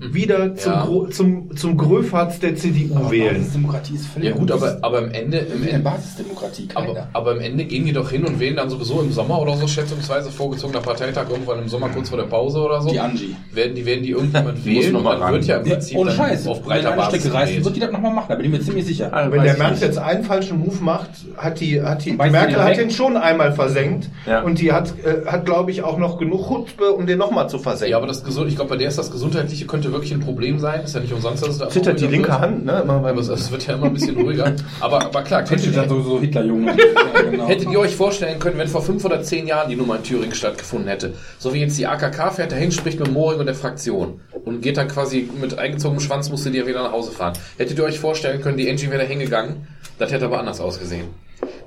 wieder 0.00 0.54
zum, 0.56 0.72
Ja. 0.72 0.84
Gro- 0.84 1.06
zum, 1.06 1.56
zum 1.56 1.76
Gröfatz 1.78 2.40
der 2.40 2.56
CDU 2.56 3.10
wählen. 3.10 3.36
Basisdemokratie 3.38 3.94
ist 3.94 4.06
völlig 4.06 4.28
ja 4.30 4.34
gut, 4.36 4.50
aber, 4.50 4.76
aber 4.82 4.98
am 4.98 5.10
Ende, 5.12 5.38
im 5.38 5.62
in 5.62 5.68
Ende 5.68 5.78
Basisdemokratie 5.88 6.68
aber, 6.74 6.86
keiner. 6.88 7.08
aber 7.12 7.30
am 7.30 7.40
Ende 7.40 7.64
gehen 7.64 7.86
die 7.86 7.92
doch 7.92 8.10
hin 8.10 8.24
und 8.24 8.38
wählen 8.40 8.56
dann 8.56 8.68
sowieso 8.68 9.00
im 9.00 9.12
Sommer 9.12 9.40
oder 9.40 9.56
so, 9.56 9.66
schätzungsweise 9.66 10.30
vorgezogener 10.30 10.80
Parteitag 10.80 11.30
irgendwann 11.30 11.60
im 11.60 11.68
Sommer 11.68 11.88
kurz 11.88 12.08
vor 12.10 12.18
der 12.18 12.24
Pause 12.26 12.58
oder 12.60 12.82
so. 12.82 12.90
Die 12.90 12.98
Angie. 13.00 13.34
Werden 13.52 13.74
die, 13.76 13.86
werden 13.86 14.02
die 14.02 14.10
irgendjemand 14.10 14.62
wählen 14.66 14.92
noch 14.92 14.98
und 14.98 15.04
mal 15.04 15.12
dann 15.14 15.22
ran. 15.22 15.32
wird 15.34 15.44
ja 15.46 15.56
im 15.58 15.66
Ja, 15.66 15.72
Prinzip 15.74 15.96
ohne 15.96 16.10
Scheiß. 16.10 16.46
auf 16.48 16.58
Wenn 16.58 16.64
breiter 16.66 16.92
Basis 16.96 17.20
Strecke 17.22 17.38
gewählt. 17.46 17.64
wird 17.64 17.76
die 17.76 17.80
das 17.80 17.92
nochmal 17.92 18.12
machen, 18.14 18.26
da 18.30 18.34
bin 18.34 18.44
ich 18.46 18.50
mir 18.52 18.60
ziemlich 18.60 18.84
sicher. 18.84 19.10
Wenn 19.30 19.40
Weiß 19.40 19.56
der 19.56 19.70
nicht. 19.70 19.82
jetzt 19.82 19.98
einen 19.98 20.24
falschen 20.24 20.58
Move 20.58 20.82
macht, 20.82 21.10
hat 21.36 21.60
die, 21.60 21.80
hat 21.80 22.04
die, 22.04 22.10
die 22.10 22.16
Merkel 22.16 22.62
hat 22.62 22.76
den 22.76 22.90
schon 22.90 23.16
einmal 23.16 23.52
versenkt 23.52 24.10
Ja. 24.26 24.42
und 24.42 24.60
die 24.60 24.72
hat, 24.72 24.92
äh, 25.04 25.24
hat 25.26 25.46
glaube 25.46 25.70
ich, 25.70 25.82
auch 25.82 25.98
noch 25.98 26.18
genug 26.18 26.48
Chutzpe, 26.48 26.90
um 26.92 27.06
den 27.06 27.18
nochmal 27.18 27.48
zu 27.48 27.58
versenken. 27.58 27.92
Ja, 27.92 28.01
aber 28.02 28.08
das 28.08 28.24
gesund, 28.24 28.48
ich 28.48 28.56
glaube, 28.56 28.70
bei 28.70 28.76
der 28.76 28.88
ist 28.88 28.98
das 28.98 29.12
Gesundheitliche 29.12 29.64
könnte 29.64 29.92
wirklich 29.92 30.12
ein 30.12 30.18
Problem 30.18 30.58
sein. 30.58 30.82
Ist 30.82 30.92
ja 30.96 31.00
nicht 31.00 31.12
umsonst, 31.12 31.44
dass 31.44 31.50
es 31.50 31.58
da 31.58 31.68
zittert 31.68 32.00
die 32.00 32.08
linke 32.08 32.30
wird. 32.30 32.40
Hand, 32.40 32.64
ne? 32.64 32.80
Immer 32.82 32.98
beim 32.98 33.16
Aber 33.16 33.20
es, 33.20 33.52
wird 33.52 33.64
ja 33.68 33.74
immer 33.74 33.86
ein 33.86 33.94
bisschen 33.94 34.20
ruhiger. 34.20 34.56
Aber, 34.80 35.04
aber 35.04 35.22
klar, 35.22 35.44
Könnte 35.44 35.62
könntet 35.62 35.76
dann 35.76 35.84
ihr, 35.84 35.88
sowieso 35.88 36.20
Hitlerjunge. 36.20 36.76
Ja, 37.14 37.30
genau. 37.30 37.46
hättet 37.46 37.70
ihr 37.70 37.78
euch 37.78 37.94
vorstellen 37.94 38.40
können, 38.40 38.58
wenn 38.58 38.66
vor 38.66 38.82
fünf 38.82 39.04
oder 39.04 39.22
zehn 39.22 39.46
Jahren 39.46 39.68
die 39.68 39.76
Nummer 39.76 39.98
in 39.98 40.02
Thüringen 40.02 40.34
stattgefunden 40.34 40.88
hätte, 40.88 41.14
so 41.38 41.54
wie 41.54 41.60
jetzt 41.60 41.78
die 41.78 41.86
AKK 41.86 42.32
fährt 42.32 42.50
dahin, 42.50 42.72
spricht 42.72 42.98
mit 42.98 43.12
Moring 43.12 43.38
und 43.38 43.46
der 43.46 43.54
Fraktion 43.54 44.20
und 44.44 44.62
geht 44.62 44.78
dann 44.78 44.88
quasi 44.88 45.30
mit 45.40 45.56
eingezogenem 45.56 46.00
Schwanz, 46.00 46.28
musste 46.28 46.50
die 46.50 46.58
ja 46.58 46.66
wieder 46.66 46.82
nach 46.82 46.92
Hause 46.92 47.12
fahren. 47.12 47.34
Hättet 47.56 47.78
ihr 47.78 47.84
euch 47.84 48.00
vorstellen 48.00 48.40
können, 48.40 48.56
die 48.56 48.68
Angie 48.68 48.90
wäre 48.90 49.02
da 49.02 49.08
hingegangen, 49.08 49.68
das 49.98 50.10
hätte 50.10 50.24
aber 50.24 50.40
anders 50.40 50.60
ausgesehen. 50.60 51.06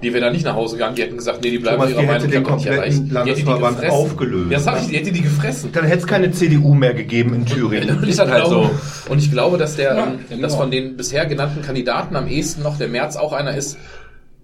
Die 0.02 0.14
wäre 0.14 0.26
da 0.26 0.32
nicht 0.32 0.46
nach 0.46 0.56
Hause 0.56 0.76
gegangen, 0.76 0.96
die 0.96 1.02
hätten 1.02 1.18
gesagt, 1.18 1.42
nee, 1.44 1.52
die 1.52 1.58
bleiben 1.58 1.78
Thomas, 1.78 1.90
ihrer 1.92 2.02
die 2.02 2.08
Meinung, 2.08 2.22
hätte 2.22 2.26
ich 2.28 2.32
den 2.32 2.42
nicht 2.42 2.50
kompletten 2.50 2.78
erreicht. 2.78 2.98
Die 2.98 3.02
hätte 3.02 3.08
die 3.08 3.14
Landesverband 3.14 3.90
aufgelöst. 3.90 4.52
Ja, 4.52 4.60
sag 4.60 4.82
ich, 4.82 4.88
die 4.88 4.98
hätte 4.98 5.12
die 5.12 5.22
gefressen. 5.22 5.72
Dann 5.74 5.86
hätte 5.86 6.00
es 6.00 6.08
keine 6.08 6.32
CDU 6.32 6.74
mehr 6.74 6.94
gegeben 6.94 7.34
in 7.34 7.46
Thüringen. 7.46 7.98
Und 8.02 8.08
ich, 8.08 8.20
halt 8.20 8.46
glaube, 8.46 8.70
und 9.10 9.18
ich 9.20 9.32
glaube, 9.32 9.58
dass 9.58 9.76
der, 9.76 9.96
Ja, 9.96 10.04
ähm, 10.04 10.20
genau. 10.30 10.42
dass 10.42 10.56
von 10.56 10.72
den 10.72 10.96
bisher 10.96 11.26
genannten 11.26 11.62
Kandidaten 11.62 12.16
am 12.16 12.28
ehesten 12.28 12.64
noch 12.64 12.78
der 12.78 12.88
März 12.88 13.16
auch 13.16 13.34
einer 13.34 13.56
ist, 13.56 13.78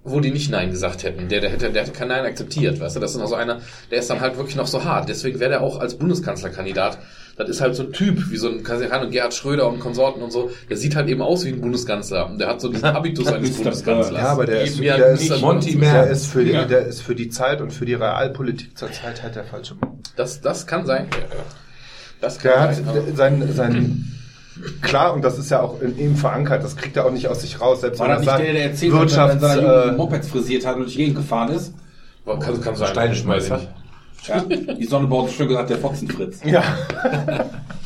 wo 0.03 0.19
die 0.19 0.31
nicht 0.31 0.49
Nein 0.49 0.71
gesagt 0.71 1.03
hätten. 1.03 1.29
Der, 1.29 1.41
der 1.41 1.51
hätte, 1.51 1.69
der 1.71 1.83
hätte 1.83 1.91
kein 1.91 2.07
Nein 2.07 2.25
akzeptiert, 2.25 2.79
weißt 2.79 2.95
du? 2.95 2.99
Das 2.99 3.13
ist 3.13 3.21
also 3.21 3.35
einer, 3.35 3.59
der 3.91 3.99
ist 3.99 4.09
dann 4.09 4.19
halt 4.19 4.37
wirklich 4.37 4.55
noch 4.55 4.67
so 4.67 4.83
hart. 4.83 5.09
Deswegen 5.09 5.39
wäre 5.39 5.51
der 5.51 5.61
auch 5.61 5.79
als 5.79 5.95
Bundeskanzlerkandidat, 5.97 6.97
das 7.37 7.49
ist 7.49 7.61
halt 7.61 7.75
so 7.75 7.83
ein 7.83 7.91
Typ, 7.93 8.29
wie 8.29 8.37
so 8.37 8.49
ein 8.49 8.63
Kanzler 8.63 9.01
und 9.01 9.11
Gerhard 9.11 9.33
Schröder 9.33 9.67
und 9.67 9.79
Konsorten 9.79 10.21
und 10.21 10.31
so, 10.31 10.51
der 10.69 10.77
sieht 10.77 10.95
halt 10.95 11.07
eben 11.09 11.21
aus 11.21 11.43
wie 11.45 11.49
ein 11.49 11.61
Bundeskanzler. 11.61 12.27
Und 12.29 12.39
der 12.39 12.47
hat 12.49 12.61
so 12.61 12.69
diesen 12.69 12.83
Habitus 12.93 13.27
eines. 13.27 13.55
Bundeskanzlers. 13.57 14.21
Ja, 14.21 14.29
aber 14.29 14.45
der 14.45 14.61
ist, 14.61 14.79
der 14.79 15.07
ist, 15.07 15.41
Monty 15.41 15.71
der 15.71 15.79
Merz. 15.79 16.11
ist 16.11 16.25
für 16.27 16.43
die, 16.43 16.51
Ja. 16.51 16.65
der 16.65 16.85
ist 16.85 17.01
für 17.01 17.15
die 17.15 17.29
Zeit 17.29 17.61
und 17.61 17.71
für 17.71 17.85
die 17.85 17.93
Realpolitik 17.95 18.77
zur 18.77 18.91
Zeit 18.91 19.23
halt 19.23 19.35
der 19.35 19.43
falsche 19.45 19.75
Mann. 19.75 19.99
Das, 20.15 20.41
das 20.41 20.67
kann 20.67 20.85
sein. 20.85 21.07
Das 22.19 22.37
kann 22.39 22.51
Der 22.51 22.61
hat 22.61 22.75
sein. 22.75 22.87
aber- 22.87 23.01
sein, 23.15 23.53
sein, 23.53 24.05
klar, 24.81 25.13
und 25.13 25.23
das 25.23 25.39
ist 25.39 25.49
ja 25.49 25.61
auch 25.61 25.81
in 25.81 25.97
ihm 25.97 26.15
verankert, 26.15 26.63
das 26.63 26.75
kriegt 26.75 26.95
er 26.97 27.05
auch 27.05 27.11
nicht 27.11 27.27
aus 27.27 27.41
sich 27.41 27.59
raus, 27.61 27.81
selbst 27.81 27.99
War 27.99 28.09
wenn 28.09 28.17
er 28.17 28.23
sagt, 28.23 28.43
der, 28.43 28.53
der 28.53 28.63
erzählt 28.65 28.93
hat, 28.93 29.01
dass 29.01 29.15
er 29.15 29.27
Wirtschafts, 29.41 29.55
Jugend 29.55 29.93
äh, 29.93 29.97
Mopeds 29.97 30.27
frisiert 30.27 30.65
hat 30.65 30.75
und 30.75 30.81
durch 30.83 30.91
die 30.93 30.97
Gegend 30.99 31.15
gefahren 31.15 31.49
ist? 31.53 31.73
Kann, 32.25 32.61
kann 32.61 32.75
sein. 32.75 33.11
Ich 33.11 33.25
nicht. 33.25 33.51
Ja, 34.27 34.41
die 34.41 34.85
Sonneborn 34.85 35.27
schön 35.29 35.47
gesagt, 35.47 35.69
der 35.69 35.77
Fotzenfritz. 35.77 36.41
ja. 36.45 36.63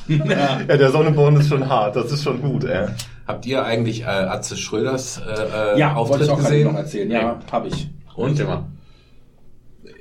ja, 0.07 0.63
der 0.67 0.91
Sonneborn 0.91 1.37
ist 1.37 1.49
schon 1.49 1.67
hart, 1.67 1.95
das 1.95 2.11
ist 2.11 2.23
schon 2.23 2.41
gut, 2.41 2.65
ey. 2.65 2.87
Habt 3.27 3.45
ihr 3.45 3.63
eigentlich 3.63 4.01
äh, 4.01 4.05
Atze 4.05 4.55
Schröders 4.57 5.19
äh, 5.25 5.75
äh, 5.75 5.79
Ja, 5.79 5.95
Auftritt 5.95 6.23
ich 6.23 6.29
auch 6.29 6.37
gesehen? 6.37 6.67
noch 6.67 6.75
erzählen. 6.77 7.09
Ja, 7.09 7.39
habe 7.51 7.69
ich. 7.69 7.89
Und? 8.15 8.35
Thema. 8.35 8.67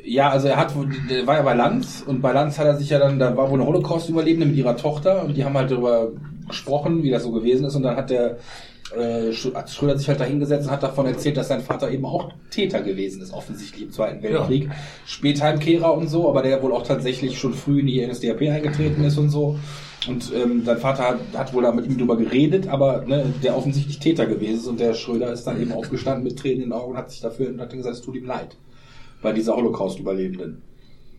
Ja, 0.05 0.28
also 0.30 0.49
er 0.49 0.57
hat, 0.57 0.74
der 1.09 1.26
war 1.26 1.37
ja 1.37 1.43
bei 1.43 1.55
Lanz 1.55 2.03
und 2.07 2.20
bei 2.20 2.32
Lanz 2.32 2.59
hat 2.59 2.66
er 2.66 2.76
sich 2.76 2.91
ja 2.91 2.99
dann, 2.99 3.18
da 3.18 3.35
war 3.37 3.49
wohl 3.51 3.59
eine 3.59 3.66
Holocaust-Überlebende 3.66 4.47
mit 4.47 4.57
ihrer 4.57 4.76
Tochter 4.76 5.24
und 5.24 5.35
die 5.35 5.45
haben 5.45 5.57
halt 5.57 5.70
darüber 5.70 6.09
gesprochen, 6.47 7.03
wie 7.03 7.11
das 7.11 7.22
so 7.22 7.32
gewesen 7.32 7.64
ist 7.64 7.74
und 7.74 7.82
dann 7.85 7.97
hat 7.97 8.11
der 8.11 8.37
äh, 8.97 9.33
hat 9.33 9.71
Schröder 9.71 9.99
sich 9.99 10.09
halt 10.09 10.21
da 10.21 10.25
hingesetzt 10.25 10.67
und 10.67 10.73
hat 10.73 10.83
davon 10.83 11.07
erzählt, 11.07 11.37
dass 11.37 11.49
sein 11.49 11.61
Vater 11.61 11.91
eben 11.91 12.05
auch 12.05 12.33
Täter 12.51 12.83
gewesen 12.83 13.23
ist, 13.23 13.33
offensichtlich 13.33 13.83
im 13.83 13.93
Zweiten 13.93 14.23
Weltkrieg. 14.23 14.71
Spätheimkehrer 15.07 15.95
und 15.95 16.09
so, 16.09 16.29
aber 16.29 16.43
der 16.43 16.63
wohl 16.63 16.73
auch 16.73 16.87
tatsächlich 16.87 17.39
schon 17.39 17.55
früh 17.55 17.81
in 17.81 17.87
die 17.87 18.07
NSDAP 18.07 18.43
eingetreten 18.43 19.05
ist 19.05 19.19
und 19.19 19.31
so. 19.31 19.59
Und 20.09 20.33
ähm, 20.35 20.65
sein 20.65 20.79
Vater 20.79 21.05
hat, 21.05 21.19
hat 21.35 21.55
wohl 21.55 21.63
da 21.63 21.73
mit 21.73 21.87
ihm 21.87 21.97
drüber 21.97 22.17
geredet, 22.17 22.69
aber 22.69 23.05
ne, 23.07 23.33
der 23.43 23.57
offensichtlich 23.57 23.99
Täter 23.99 24.27
gewesen 24.27 24.59
ist 24.59 24.67
und 24.67 24.81
der 24.81 24.95
Schröder 24.95 25.33
ist 25.33 25.45
dann 25.45 25.61
eben 25.61 25.73
aufgestanden 25.73 26.25
mit 26.25 26.39
Tränen 26.39 26.63
in 26.63 26.71
den 26.71 26.73
Augen 26.73 26.93
und 26.93 26.99
hat 26.99 27.11
sich 27.11 27.21
dafür 27.21 27.49
und 27.49 27.61
hat 27.61 27.71
dann 27.71 27.79
gesagt, 27.79 27.97
es 27.97 28.03
tut 28.03 28.17
ihm 28.17 28.27
leid. 28.27 28.57
Bei 29.23 29.33
dieser 29.33 29.57
Holocaust-Überlebenden. 29.57 30.61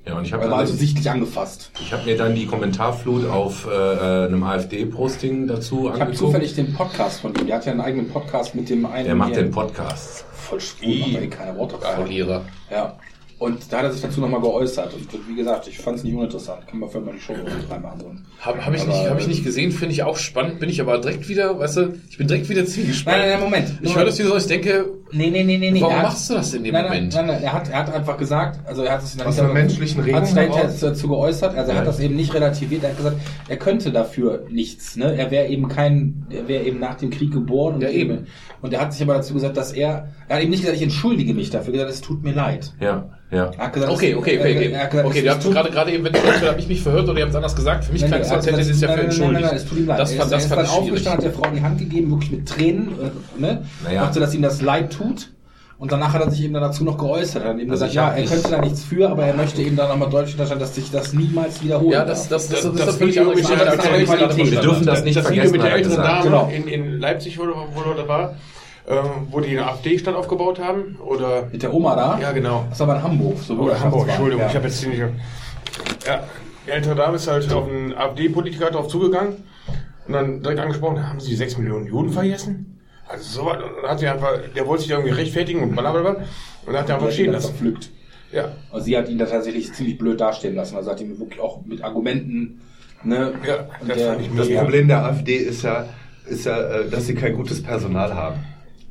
Ja, 0.08 0.16
und 0.18 0.26
ich 0.26 0.32
Er 0.34 0.40
habe 0.40 0.52
war 0.52 0.60
also 0.60 0.74
sichtlich 0.74 1.10
angefasst. 1.10 1.72
ich 1.82 1.92
hab 1.92 2.06
mir 2.06 2.16
dann 2.16 2.36
die 2.36 2.46
Kommentarflut 2.46 3.28
auf 3.28 3.68
äh, 3.68 4.26
einem 4.26 4.44
AfD-Posting 4.44 5.48
dazu 5.48 5.76
Ich 5.80 5.84
habe 5.86 5.94
angeguckt. 5.94 6.18
zufällig 6.18 6.54
den 6.56 6.74
Podcast 6.74 7.22
von 7.22 7.34
ihm. 7.36 7.48
Der 7.48 7.56
hat 7.56 7.66
ja 7.66 7.72
einen 7.72 7.82
eigenen 7.82 8.10
Podcast 8.10 8.54
mit 8.54 8.70
dem 8.70 8.86
einen. 8.86 9.06
Der 9.06 9.16
macht 9.16 9.36
den 9.36 9.50
Podcast. 9.52 10.26
Voll 10.32 10.62
schwul, 10.62 10.96
macht 11.12 11.22
eh 11.24 11.28
keine 11.28 11.58
Worte 11.58 11.78
Voll 11.80 11.96
von. 11.96 12.12
Ehre. 12.12 12.42
Ja. 12.70 12.98
Und 13.38 13.72
da 13.72 13.80
hat 13.80 13.86
er 13.86 13.92
sich 13.92 14.02
dazu 14.02 14.22
nochmal 14.22 14.40
geäußert. 14.40 14.94
Und 14.94 15.08
wie 15.28 15.36
gesagt, 15.36 15.68
ich 15.68 15.78
fand 15.78 15.98
es 15.98 16.04
nicht 16.04 16.16
uninteressant. 16.16 16.68
Kann 16.68 16.80
man 16.80 16.90
für 16.90 17.02
mal 17.02 17.14
die 17.14 17.20
Show 17.20 17.34
reinmachen. 17.70 18.00
So. 18.00 18.12
Habe 18.40 18.66
hab 18.66 18.74
ich, 18.74 18.86
nicht, 18.86 19.10
hab 19.10 19.20
ich 19.20 19.26
äh, 19.26 19.30
nicht 19.30 19.44
gesehen, 19.44 19.72
finde 19.72 19.94
ich 19.94 20.04
auch 20.04 20.18
spannend, 20.18 20.60
bin 20.60 20.70
ich 20.70 20.80
aber 20.80 20.98
direkt 21.00 21.28
wieder, 21.28 21.60
weißt 21.60 21.78
du, 21.78 21.94
ich 22.10 22.18
bin 22.18 22.28
direkt 22.28 22.48
wieder 22.48 22.66
zwiegespalten. 22.66 23.22
Nein, 23.22 23.30
nein, 23.32 23.40
nein, 23.40 23.50
Moment. 23.50 23.80
Ich 23.82 23.96
höre 23.96 24.06
das 24.06 24.18
wieder 24.18 24.30
so, 24.30 24.38
ich 24.38 24.48
denke, 24.48 24.86
Nee, 25.12 25.30
nee, 25.30 25.44
nee, 25.44 25.58
nee, 25.58 25.72
nee. 25.72 25.82
Warum 25.82 25.94
Er 25.94 26.00
hat- 26.00 26.06
machst 26.08 26.30
du 26.30 26.34
das 26.34 26.54
in 26.54 26.64
dem 26.64 26.74
nein, 26.74 26.84
Moment? 26.86 27.14
Nein, 27.14 27.26
nein, 27.28 27.36
nein, 27.36 27.44
er 27.44 27.54
hat, 27.54 27.70
er 27.70 27.80
hat 27.80 27.94
einfach 27.94 28.18
gesagt, 28.18 28.60
also 28.68 28.84
er 28.84 28.94
hat 28.94 29.04
sich 29.06 29.24
Aus 29.24 29.40
einer 29.40 29.54
menschlichen 29.54 30.02
Regung 30.02 30.22
hat 30.22 30.72
sich 30.72 30.82
dazu 30.82 31.08
geäußert, 31.08 31.56
also 31.56 31.72
er 31.72 31.78
hat 31.78 31.88
das 31.88 32.00
eben 32.00 32.16
nicht 32.16 32.34
relativiert, 32.34 32.84
er 32.84 32.90
hat 32.90 32.98
gesagt, 32.98 33.18
er 33.48 33.58
könnte 33.58 33.92
dafür 33.92 34.46
nichts, 34.50 34.96
ne? 34.98 35.16
Er 35.16 35.30
wäre 35.32 35.48
eben 35.48 35.68
kein, 35.70 36.26
er 36.30 36.48
wäre 36.48 36.64
eben 36.64 36.80
nach 36.80 36.96
dem 36.96 37.12
Krieg 37.12 37.32
geboren 37.32 37.76
und 37.76 37.82
Ja, 37.82 37.90
eben. 37.90 38.28
Und 38.66 38.74
er 38.74 38.82
hat 38.82 38.92
sich 38.94 39.02
aber 39.04 39.14
dazu 39.14 39.34
gesagt, 39.34 39.56
dass 39.56 39.72
er, 39.72 40.08
er 40.28 40.36
hat 40.36 40.42
eben 40.42 40.50
nicht 40.52 40.62
gesagt, 40.62 40.76
ich 40.78 40.84
entschuldige 40.84 41.34
mich 41.34 41.50
dafür, 41.52 41.72
gesagt, 41.74 41.92
es 41.92 42.02
tut 42.02 42.24
mir 42.24 42.34
leid. 42.34 42.74
Ja, 42.80 43.10
ja. 43.32 43.52
Er 43.58 43.66
hat 43.66 43.74
gesagt, 43.74 43.92
okay, 43.94 44.16
okay, 44.16 44.36
er- 44.36 44.42
okay, 44.42 44.56
okay. 44.58 44.72
er 44.74 44.84
hat 44.84 44.92
gesagt, 44.92 45.08
okay, 45.46 45.54
gerade, 45.54 45.70
gerade 45.72 45.92
eben, 45.92 46.04
wenn 46.04 46.14
ich 46.16 46.24
entweder 46.24 46.52
habe 46.52 46.60
ich 46.60 46.68
mich 46.68 46.82
verhört 46.82 47.08
oder 47.08 47.18
ihr 47.20 47.24
habt 47.24 47.32
es 47.32 47.36
anders 47.36 47.56
gesagt. 47.56 47.86
Für 47.86 47.94
mich 47.94 48.02
Nein, 48.02 48.10
klang 48.12 48.22
es, 48.22 48.32
als 48.32 48.46
hätte 48.48 48.64
sie 48.64 48.72
gesagt, 48.72 48.74
es 48.74 48.82
ja 48.82 48.88
für 48.88 48.96
nein, 48.96 48.98
nein, 48.98 49.06
entschuldigt. 49.06 49.34
Nein, 49.42 49.50
nein, 49.52 49.56
es 49.58 49.66
tut 49.66 49.78
ihm 49.78 49.86
leid. 49.88 50.00
Das 50.00 50.12
er 50.12 50.18
fand, 50.20 50.32
das 50.32 50.52
er 50.52 50.62
ist 50.64 50.70
aufgestanden, 50.72 51.12
hat 51.12 51.24
der 51.24 51.32
Frau 51.44 51.50
die 51.56 51.62
Hand 51.62 51.78
gegeben, 51.80 52.12
wirklich 52.12 52.32
mit 52.32 52.48
Tränen, 52.50 52.88
äh, 53.00 53.42
ne? 53.42 53.62
Naja. 53.84 54.02
Dachte, 54.06 54.20
dass 54.20 54.34
ihm 54.34 54.42
das 54.42 54.62
leid 54.62 54.92
tut. 54.92 55.32
Und 55.78 55.92
danach 55.92 56.14
hat 56.14 56.22
er 56.22 56.32
sich 56.32 56.42
eben 56.42 56.54
dann 56.54 56.64
dazu 56.64 56.86
noch 56.86 56.98
geäußert. 56.98 57.44
Er 57.44 57.50
hat 57.50 57.60
eben 57.60 57.70
Also 57.70 57.84
gesagt, 57.86 57.94
ja, 57.94 58.10
er 58.14 58.24
könnte 58.26 58.50
da 58.50 58.62
nichts 58.62 58.86
für, 58.86 59.10
aber 59.10 59.26
er 59.26 59.34
möchte 59.34 59.62
eben 59.62 59.76
dann 59.76 59.90
nochmal 59.90 60.10
deutlich 60.10 60.32
unterstellen, 60.36 60.62
dass 60.62 60.74
sich 60.74 60.90
das 60.90 61.12
niemals 61.12 61.62
wiederholen 61.62 61.92
Ja, 61.92 62.06
das, 62.06 62.30
das, 62.30 62.48
das, 62.48 62.62
das, 62.62 62.72
Das 62.76 62.86
das 62.86 62.96
völlig 62.96 63.16
Video 63.16 63.30
andere 63.30 63.42
mit 63.42 63.46
Geschichte, 64.08 64.52
Wir 64.52 64.62
dürfen 64.62 64.86
das 64.86 65.04
nicht 65.04 65.18
das 65.18 65.30
Video 65.30 65.44
vergessen, 65.44 65.52
mit 65.52 65.62
der 65.64 65.70
er 65.72 65.76
älteren. 65.76 65.98
Dame 65.98 66.24
Genau. 66.24 66.50
in, 66.56 66.68
in 66.70 67.00
Leipzig, 67.02 67.38
wo, 67.38 67.44
wo 67.44 67.94
da 67.94 68.08
war, 68.08 68.36
ähm, 68.88 69.28
wo 69.32 69.40
die 69.40 69.50
eine 69.58 69.68
AfD-Stadt 69.68 70.16
aufgebaut 70.16 70.60
haben. 70.60 70.98
Oder 71.04 71.48
Mit 71.52 71.64
der 71.64 71.74
Oma 71.74 71.96
da? 71.96 72.20
Ja, 72.20 72.32
genau. 72.32 72.66
Das 72.70 72.80
war 72.80 72.90
aber 72.90 72.98
in 72.98 73.04
Hamburg. 73.04 73.38
So 73.40 73.56
Oder 73.56 73.80
Hamburg, 73.80 74.08
Entschuldigung, 74.08 74.42
ja. 74.42 74.48
ich 74.50 74.56
habe 74.56 74.66
jetzt 74.68 74.80
ziemlich. 74.80 75.00
Ja, 75.00 76.24
die 76.66 76.72
ältere 76.72 76.96
Dame 76.96 77.16
ist 77.16 77.28
halt 77.28 77.52
auf 77.52 77.68
einen 77.68 77.94
AfD-Politiker 77.94 78.72
drauf 78.72 78.88
zugegangen 78.88 79.44
und 80.08 80.14
dann 80.14 80.42
direkt 80.42 80.60
angesprochen, 80.60 81.08
haben 81.08 81.20
Sie 81.20 81.30
die 81.32 81.36
6 81.36 81.58
Millionen 81.58 81.88
Juden 81.88 82.12
vergessen? 82.12 82.80
Also 83.08 83.42
so 83.42 83.46
was, 83.46 83.58
und 83.58 83.72
dann 83.84 83.92
hat 83.92 84.00
sie 84.00 84.08
einfach, 84.08 84.32
der 84.56 84.66
wollte 84.66 84.82
sich 84.84 84.92
irgendwie 84.92 85.12
rechtfertigen 85.12 85.62
und 85.62 85.72
blablabla. 85.76 86.10
Und 86.66 86.74
dann 86.74 86.78
hat 86.78 86.90
er 86.90 86.96
einfach 86.96 87.12
stehen 87.12 87.32
lassen. 87.32 87.50
verpflückt. 87.50 87.92
Ja, 88.32 88.52
Und 88.72 88.82
sie 88.82 88.98
hat 88.98 89.08
ihn 89.10 89.18
da 89.20 89.26
tatsächlich 89.26 89.72
ziemlich 89.74 89.98
blöd 90.00 90.20
dastehen 90.20 90.56
lassen. 90.56 90.76
Also 90.76 90.90
hat 90.92 91.00
ihn 91.02 91.18
wirklich 91.20 91.40
auch 91.40 91.64
mit 91.66 91.84
Argumenten, 91.84 92.62
ne? 93.04 93.34
Ja, 93.48 93.68
das 93.88 93.98
der- 93.98 94.08
fand 94.14 94.22
ich 94.22 94.30
Das. 94.36 94.50
Problem 94.64 94.88
der 94.88 95.06
AfD 95.06 95.36
ist 95.38 95.62
ja, 95.64 95.86
ist 96.28 96.46
ja, 96.46 96.58
äh, 96.58 96.90
dass 96.90 97.06
sie 97.06 97.14
kein 97.16 97.36
gutes 97.36 97.62
Personal 97.62 98.14
haben. 98.16 98.38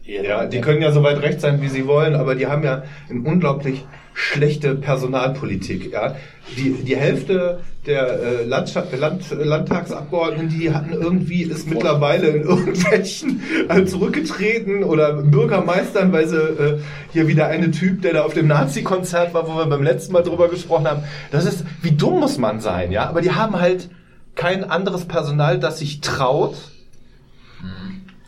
Ja, 0.06 0.44
die 0.44 0.60
können 0.60 0.82
ja 0.82 0.92
so 0.92 1.02
weit 1.02 1.22
recht 1.22 1.40
sein, 1.40 1.62
wie 1.62 1.68
sie 1.68 1.86
wollen, 1.86 2.14
aber 2.14 2.34
die 2.34 2.46
haben 2.46 2.62
ja 2.62 2.82
eine 3.08 3.20
unglaublich 3.20 3.86
schlechte 4.12 4.74
Personalpolitik. 4.74 5.92
Ja, 5.92 6.16
die 6.56 6.72
die 6.84 6.96
Hälfte 6.96 7.60
der 7.86 8.22
äh, 8.22 8.44
Landschaft, 8.44 8.96
Land, 8.98 9.24
Landtagsabgeordneten, 9.30 10.50
die 10.50 10.72
hatten 10.72 10.92
irgendwie 10.92 11.42
ist 11.42 11.68
mittlerweile 11.68 12.28
in 12.28 12.42
irgendwelchen 12.48 13.42
äh, 13.68 13.84
zurückgetreten 13.86 14.84
oder 14.84 15.14
Bürgermeistern, 15.22 16.12
weil 16.12 16.28
sie 16.28 16.36
äh, 16.36 16.78
hier 17.12 17.26
wieder 17.26 17.46
eine 17.46 17.70
Typ, 17.70 18.02
der 18.02 18.12
da 18.12 18.22
auf 18.24 18.34
dem 18.34 18.46
Nazi-Konzert 18.46 19.32
war, 19.32 19.48
wo 19.48 19.56
wir 19.56 19.66
beim 19.66 19.82
letzten 19.82 20.12
Mal 20.12 20.22
drüber 20.22 20.48
gesprochen 20.48 20.86
haben. 20.86 21.04
Das 21.30 21.46
ist, 21.46 21.64
wie 21.80 21.92
dumm 21.92 22.20
muss 22.20 22.36
man 22.36 22.60
sein, 22.60 22.92
ja? 22.92 23.06
Aber 23.08 23.22
die 23.22 23.32
haben 23.32 23.58
halt 23.58 23.88
kein 24.34 24.64
anderes 24.64 25.06
Personal, 25.06 25.58
das 25.58 25.78
sich 25.78 26.00
traut, 26.02 26.56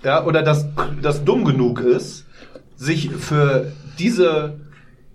ja, 0.02 0.24
oder 0.24 0.42
das, 0.42 0.66
das 1.02 1.24
dumm 1.24 1.44
genug 1.44 1.80
ist, 1.80 2.26
sich 2.76 3.10
für 3.10 3.72
diese 3.98 4.60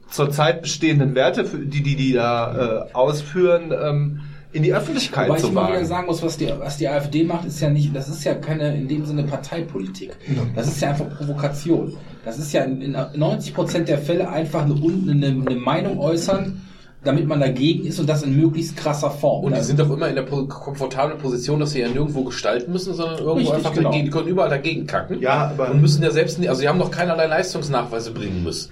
zurzeit 0.10 0.62
bestehenden 0.62 1.16
Werte, 1.16 1.44
die 1.44 1.84
die, 1.84 1.96
die 1.96 2.14
da 2.14 2.88
äh, 2.90 2.94
ausführen, 2.94 3.72
ähm, 3.72 4.22
in 4.54 4.64
die 4.64 4.74
Öffentlichkeit 4.74 5.30
Wobei 5.30 5.38
ich 5.38 5.44
zu 5.44 5.50
immer 5.50 5.68
wieder 5.68 5.76
wagen. 5.76 5.86
sagen 5.86 6.08
muss, 6.08 6.22
was 6.22 6.38
die, 6.38 6.52
was 6.60 6.78
die 6.78 6.88
AfD 6.88 7.24
macht, 7.24 7.46
ist 7.46 7.62
ja 7.62 7.70
nicht, 7.70 7.96
das 7.96 8.10
ist 8.10 8.24
ja 8.26 8.34
keine 8.36 8.76
in 8.76 8.88
dem 8.88 9.06
Sinne 9.06 9.24
Parteipolitik. 9.24 10.18
Das 10.56 10.68
ist 10.68 10.82
ja 10.82 10.90
einfach 10.90 11.10
Provokation. 11.10 11.94
Das 12.26 12.38
ist 12.38 12.52
ja 12.52 12.64
in, 12.64 12.82
in 12.82 12.92
90 12.92 13.54
Prozent 13.54 13.88
der 13.88 13.98
Fälle 13.98 14.30
einfach 14.30 14.64
eine, 14.64 14.74
eine, 14.76 15.28
eine 15.28 15.56
Meinung 15.56 16.00
äußern, 16.00 16.62
damit 17.04 17.28
man 17.28 17.40
dagegen 17.40 17.86
ist 17.88 18.00
und 18.00 18.08
das 18.08 18.22
in 18.24 18.40
möglichst 18.40 18.78
krasser 18.78 19.10
Form. 19.10 19.44
Und 19.46 19.52
die 19.54 19.58
Das- 19.58 19.68
sind 19.68 19.80
doch 19.80 19.90
immer 19.90 20.08
in 20.08 20.16
der 20.16 20.22
po- 20.22 20.46
komfortablen 20.46 21.18
Position, 21.18 21.60
dass 21.60 21.72
sie 21.72 21.80
ja 21.82 21.88
nirgendwo 21.90 22.24
gestalten 22.24 22.72
müssen, 22.72 22.94
sondern 22.94 23.16
irgendwo 23.18 23.34
Richtig, 23.38 23.56
einfach 23.56 23.74
genau. 23.74 23.90
dagegen, 23.90 24.06
die 24.06 24.12
können 24.12 24.28
überall 24.28 24.50
dagegen 24.50 24.86
kacken. 24.86 25.20
Ja, 25.20 25.50
aber- 25.50 25.72
und 25.72 25.82
müssen 25.82 26.04
ja 26.04 26.12
selbst, 26.12 26.38
nicht- 26.38 26.50
also 26.50 26.62
sie 26.62 26.68
haben 26.70 26.78
noch 26.78 26.92
keinerlei 26.92 27.26
Leistungsnachweise 27.26 28.12
bringen 28.12 28.44
müssen. 28.44 28.72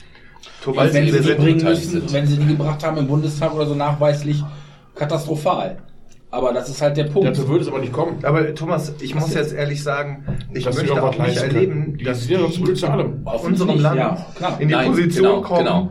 Thomas, 0.63 0.93
wenn 0.93 1.05
wir 1.07 1.13
sie 1.23 1.29
die 1.29 1.33
bringen 1.41 1.63
müssen, 1.63 1.91
sind. 1.91 2.13
wenn 2.13 2.27
sie 2.27 2.37
die 2.37 2.45
gebracht 2.45 2.83
haben 2.85 2.97
im 2.97 3.07
Bundestag 3.07 3.53
oder 3.55 3.65
so 3.65 3.73
nachweislich 3.75 4.43
katastrophal. 4.95 5.77
Aber 6.31 6.53
das 6.53 6.69
ist 6.69 6.79
halt 6.81 6.95
der 6.95 7.05
Punkt. 7.05 7.27
Dazu 7.27 7.47
würde 7.47 7.63
es 7.63 7.67
aber 7.69 7.79
nicht 7.79 7.91
kommen. 7.91 8.19
Aber 8.23 8.53
Thomas, 8.53 8.93
ich 9.01 9.15
muss 9.15 9.33
jetzt 9.33 9.51
ehrlich 9.51 9.81
sagen, 9.81 10.25
ich 10.53 10.63
Dass 10.63 10.75
sie 10.75 10.81
möchte 10.83 10.95
doch 10.95 11.07
was 11.09 11.19
auch 11.19 11.25
nicht 11.25 11.37
erleben, 11.41 11.97
dass 12.05 12.29
ja 12.29 12.37
die 12.45 12.73
zu 12.75 12.87
allem. 12.87 13.21
auf 13.25 13.43
unserem 13.43 13.79
Land 13.79 13.97
Ja, 13.97 14.25
klar. 14.35 14.57
in 14.61 14.67
die 14.67 14.75
Nein, 14.75 14.91
Position 14.91 15.25
genau, 15.25 15.41
kommen, 15.41 15.59
genau. 15.65 15.89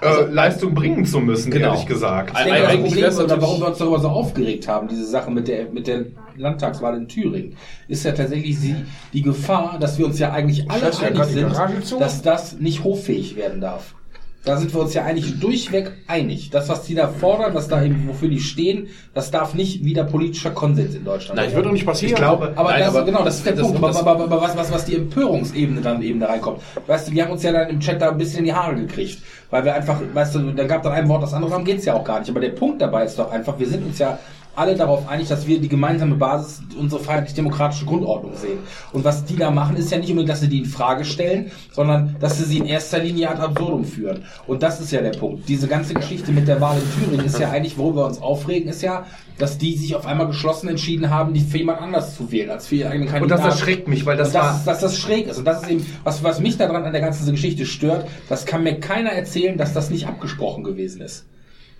Äh, 0.00 0.24
Leistung 0.30 0.74
bringen 0.74 1.04
zu 1.04 1.20
müssen, 1.20 1.50
Genau. 1.50 1.68
ehrlich 1.72 1.86
gesagt. 1.86 2.30
Ich 2.36 2.44
denke, 2.44 2.60
das 2.60 2.68
Eigentlich 2.68 3.02
Problem, 3.02 3.24
oder 3.24 3.42
warum 3.42 3.60
wir 3.60 3.68
uns 3.68 3.78
darüber 3.78 4.00
so 4.00 4.08
aufgeregt 4.08 4.68
haben, 4.68 4.88
diese 4.88 5.06
Sache 5.06 5.30
mit 5.30 5.48
der, 5.48 5.70
mit 5.70 5.86
der 5.86 6.06
Landtagswahl 6.36 6.96
in 6.96 7.08
Thüringen, 7.08 7.56
ist 7.88 8.04
ja 8.04 8.12
tatsächlich 8.12 8.60
die, 8.60 8.76
die 9.12 9.22
Gefahr, 9.22 9.78
dass 9.78 9.98
wir 9.98 10.06
uns 10.06 10.18
ja 10.18 10.32
eigentlich 10.32 10.70
alle 10.70 10.92
Scheiße, 10.92 11.06
einig 11.06 11.84
sind, 11.84 12.00
dass 12.00 12.22
das 12.22 12.58
nicht 12.58 12.84
hoffähig 12.84 13.36
werden 13.36 13.60
darf. 13.60 13.94
Da 14.42 14.56
sind 14.56 14.72
wir 14.72 14.80
uns 14.80 14.94
ja 14.94 15.04
eigentlich 15.04 15.38
durchweg 15.38 15.92
einig. 16.06 16.48
Das, 16.48 16.70
was 16.70 16.84
die 16.84 16.94
da 16.94 17.08
fordern, 17.08 17.52
was 17.52 17.68
da 17.68 17.82
eben, 17.84 18.08
wofür 18.08 18.28
die 18.30 18.40
stehen, 18.40 18.88
das 19.12 19.30
darf 19.30 19.52
nicht 19.52 19.84
wieder 19.84 20.04
politischer 20.04 20.50
Konsens 20.50 20.94
in 20.94 21.04
Deutschland 21.04 21.36
Nein, 21.36 21.46
Das 21.48 21.54
wird 21.54 21.66
doch 21.66 21.72
nicht 21.72 21.84
passieren. 21.84 22.14
Ich 22.14 22.18
glaube, 22.18 22.50
aber, 22.56 22.70
Nein, 22.70 22.80
das, 22.80 22.88
aber 22.96 23.04
genau, 23.04 23.22
das 23.22 23.36
ist 23.36 23.46
der 23.46 23.52
das- 23.52 23.62
Punkt. 23.66 23.82
das- 23.82 23.96
aber, 23.98 24.12
aber, 24.12 24.24
aber 24.24 24.40
was, 24.40 24.56
was, 24.56 24.72
was 24.72 24.84
die 24.86 24.96
Empörungsebene 24.96 25.82
dann 25.82 26.00
eben 26.02 26.20
da 26.20 26.26
reinkommt. 26.28 26.60
Weißt 26.86 27.08
du, 27.08 27.12
wir 27.12 27.24
haben 27.24 27.32
uns 27.32 27.42
ja 27.42 27.52
dann 27.52 27.68
im 27.68 27.80
Chat 27.80 28.00
da 28.00 28.10
ein 28.12 28.16
bisschen 28.16 28.38
in 28.40 28.44
die 28.46 28.54
Haare 28.54 28.76
gekriegt. 28.76 29.18
Weil 29.50 29.64
wir 29.64 29.74
einfach, 29.74 30.00
weißt 30.14 30.36
du, 30.36 30.52
da 30.52 30.64
gab 30.64 30.84
dann 30.84 30.92
ein 30.92 31.06
Wort 31.08 31.22
das 31.22 31.34
andere, 31.34 31.50
darum 31.50 31.64
geht's 31.66 31.84
ja 31.84 31.92
auch 31.94 32.04
gar 32.04 32.20
nicht. 32.20 32.30
Aber 32.30 32.40
der 32.40 32.50
Punkt 32.50 32.80
dabei 32.80 33.04
ist 33.04 33.18
doch 33.18 33.30
einfach, 33.30 33.58
wir 33.58 33.66
sind 33.68 33.84
uns 33.84 33.98
ja 33.98 34.18
alle 34.56 34.74
darauf 34.74 35.08
einig, 35.08 35.28
dass 35.28 35.46
wir 35.46 35.60
die 35.60 35.68
gemeinsame 35.68 36.16
Basis, 36.16 36.62
unsere 36.78 37.02
freiheitlich-demokratische 37.02 37.86
Grundordnung 37.86 38.36
sehen. 38.36 38.58
Und 38.92 39.04
was 39.04 39.24
die 39.24 39.36
da 39.36 39.50
machen, 39.50 39.76
ist 39.76 39.90
ja 39.90 39.98
nicht 39.98 40.10
unbedingt, 40.10 40.30
dass 40.30 40.40
sie 40.40 40.48
die 40.48 40.58
in 40.58 40.64
Frage 40.64 41.04
stellen, 41.04 41.50
sondern 41.72 42.16
dass 42.20 42.38
sie 42.38 42.44
sie 42.44 42.58
in 42.58 42.66
erster 42.66 42.98
Linie 42.98 43.30
ad 43.30 43.40
absurdum 43.40 43.84
führen. 43.84 44.24
Und 44.46 44.62
das 44.62 44.80
ist 44.80 44.90
ja 44.90 45.00
der 45.00 45.10
Punkt. 45.10 45.48
Diese 45.48 45.68
ganze 45.68 45.94
Geschichte 45.94 46.32
mit 46.32 46.48
der 46.48 46.60
Wahl 46.60 46.76
in 46.78 47.04
Thüringen 47.04 47.26
ist 47.26 47.38
ja 47.38 47.50
eigentlich, 47.50 47.78
worüber 47.78 48.02
wir 48.02 48.06
uns 48.06 48.20
aufregen, 48.20 48.68
ist 48.68 48.82
ja, 48.82 49.06
dass 49.38 49.56
die 49.56 49.76
sich 49.76 49.94
auf 49.94 50.06
einmal 50.06 50.26
geschlossen 50.26 50.68
entschieden 50.68 51.10
haben, 51.10 51.32
die 51.32 51.40
für 51.40 51.58
jemand 51.58 51.80
anders 51.80 52.16
zu 52.16 52.30
wählen, 52.30 52.50
als 52.50 52.66
für 52.66 52.76
ihren 52.76 52.88
eigenen 52.88 53.08
und 53.08 53.14
Kandidaten. 53.14 53.42
das 53.42 53.54
erschreckt 53.54 53.88
mich, 53.88 54.04
weil 54.04 54.16
das, 54.16 54.28
Und 54.28 54.34
das, 54.34 54.42
war 54.42 54.56
ist, 54.56 54.66
dass 54.66 54.80
das 54.80 54.98
schräg 54.98 55.28
ist. 55.28 55.38
Und 55.38 55.44
das 55.46 55.62
ist 55.62 55.70
eben, 55.70 55.86
was, 56.04 56.22
was 56.22 56.40
mich 56.40 56.58
daran 56.58 56.84
an 56.84 56.92
der 56.92 57.00
ganzen 57.00 57.30
Geschichte 57.30 57.64
stört, 57.66 58.06
das 58.28 58.44
kann 58.44 58.62
mir 58.62 58.78
keiner 58.80 59.10
erzählen, 59.10 59.56
dass 59.56 59.72
das 59.72 59.90
nicht 59.90 60.06
abgesprochen 60.06 60.64
gewesen 60.64 61.00
ist. 61.00 61.26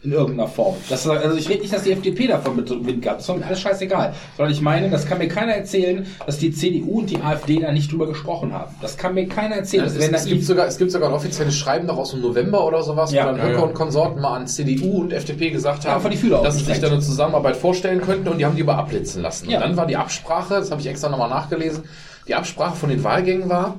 In 0.03 0.13
irgendeiner 0.13 0.49
Form. 0.49 0.77
Das, 0.89 1.07
also 1.07 1.37
ich 1.37 1.47
rede 1.51 1.61
nicht, 1.61 1.75
dass 1.75 1.83
die 1.83 1.93
FDP 1.93 2.27
davon 2.27 2.57
mit 2.57 2.71
Wind 2.71 3.03
gab. 3.03 3.19
Das 3.19 3.29
ist 3.29 3.37
mir 3.37 3.45
alles 3.45 3.61
scheißegal. 3.61 4.15
Sondern 4.35 4.51
ich 4.55 4.63
meine, 4.63 4.89
das 4.89 5.05
kann 5.05 5.19
mir 5.19 5.29
keiner 5.29 5.53
erzählen, 5.53 6.07
dass 6.25 6.39
die 6.39 6.53
CDU 6.53 7.01
und 7.01 7.11
die 7.11 7.19
AfD 7.21 7.59
da 7.61 7.71
nicht 7.71 7.93
drüber 7.93 8.07
gesprochen 8.07 8.55
haben. 8.55 8.75
Das 8.81 8.97
kann 8.97 9.13
mir 9.13 9.27
keiner 9.29 9.57
erzählen. 9.57 9.85
es, 9.85 9.93
das 9.93 10.03
wäre 10.03 10.15
es, 10.17 10.25
gibt 10.25 10.45
sogar, 10.45 10.67
es 10.67 10.79
gibt 10.79 10.91
sogar 10.91 11.11
ein 11.11 11.15
offizielles 11.15 11.55
Schreiben 11.55 11.87
noch 11.87 11.99
aus 11.99 12.13
dem 12.13 12.23
November 12.23 12.67
oder 12.67 12.83
sowas, 12.83 13.13
Ja. 13.13 13.25
wo 13.25 13.27
dann 13.27 13.37
Ja, 13.37 13.45
Höcke 13.45 13.57
ja. 13.57 13.63
und 13.63 13.75
Konsorten 13.75 14.23
mal 14.23 14.37
an 14.37 14.47
CDU 14.47 15.03
und 15.03 15.13
FDP 15.13 15.51
gesagt 15.51 15.85
Ja, 15.85 15.91
haben, 16.03 16.03
dass 16.45 16.57
sie 16.57 16.65
sich 16.65 16.81
da 16.81 16.87
eine 16.87 17.01
Zusammenarbeit 17.01 17.57
vorstellen 17.59 18.01
könnten 18.01 18.29
und 18.29 18.39
die 18.39 18.47
haben 18.47 18.57
die 18.57 18.63
aber 18.63 18.79
abblitzen 18.79 19.21
lassen. 19.21 19.51
Ja. 19.51 19.59
Und 19.59 19.65
dann 19.65 19.77
war 19.77 19.87
die 19.87 19.97
Absprache, 19.99 20.55
das 20.55 20.71
habe 20.71 20.81
ich 20.81 20.87
extra 20.87 21.11
nochmal 21.11 21.29
nachgelesen, 21.29 21.85
die 22.27 22.35
Absprache 22.35 22.77
von 22.77 22.89
den 22.89 23.05
Wahlgängen 23.05 23.51
war, 23.51 23.77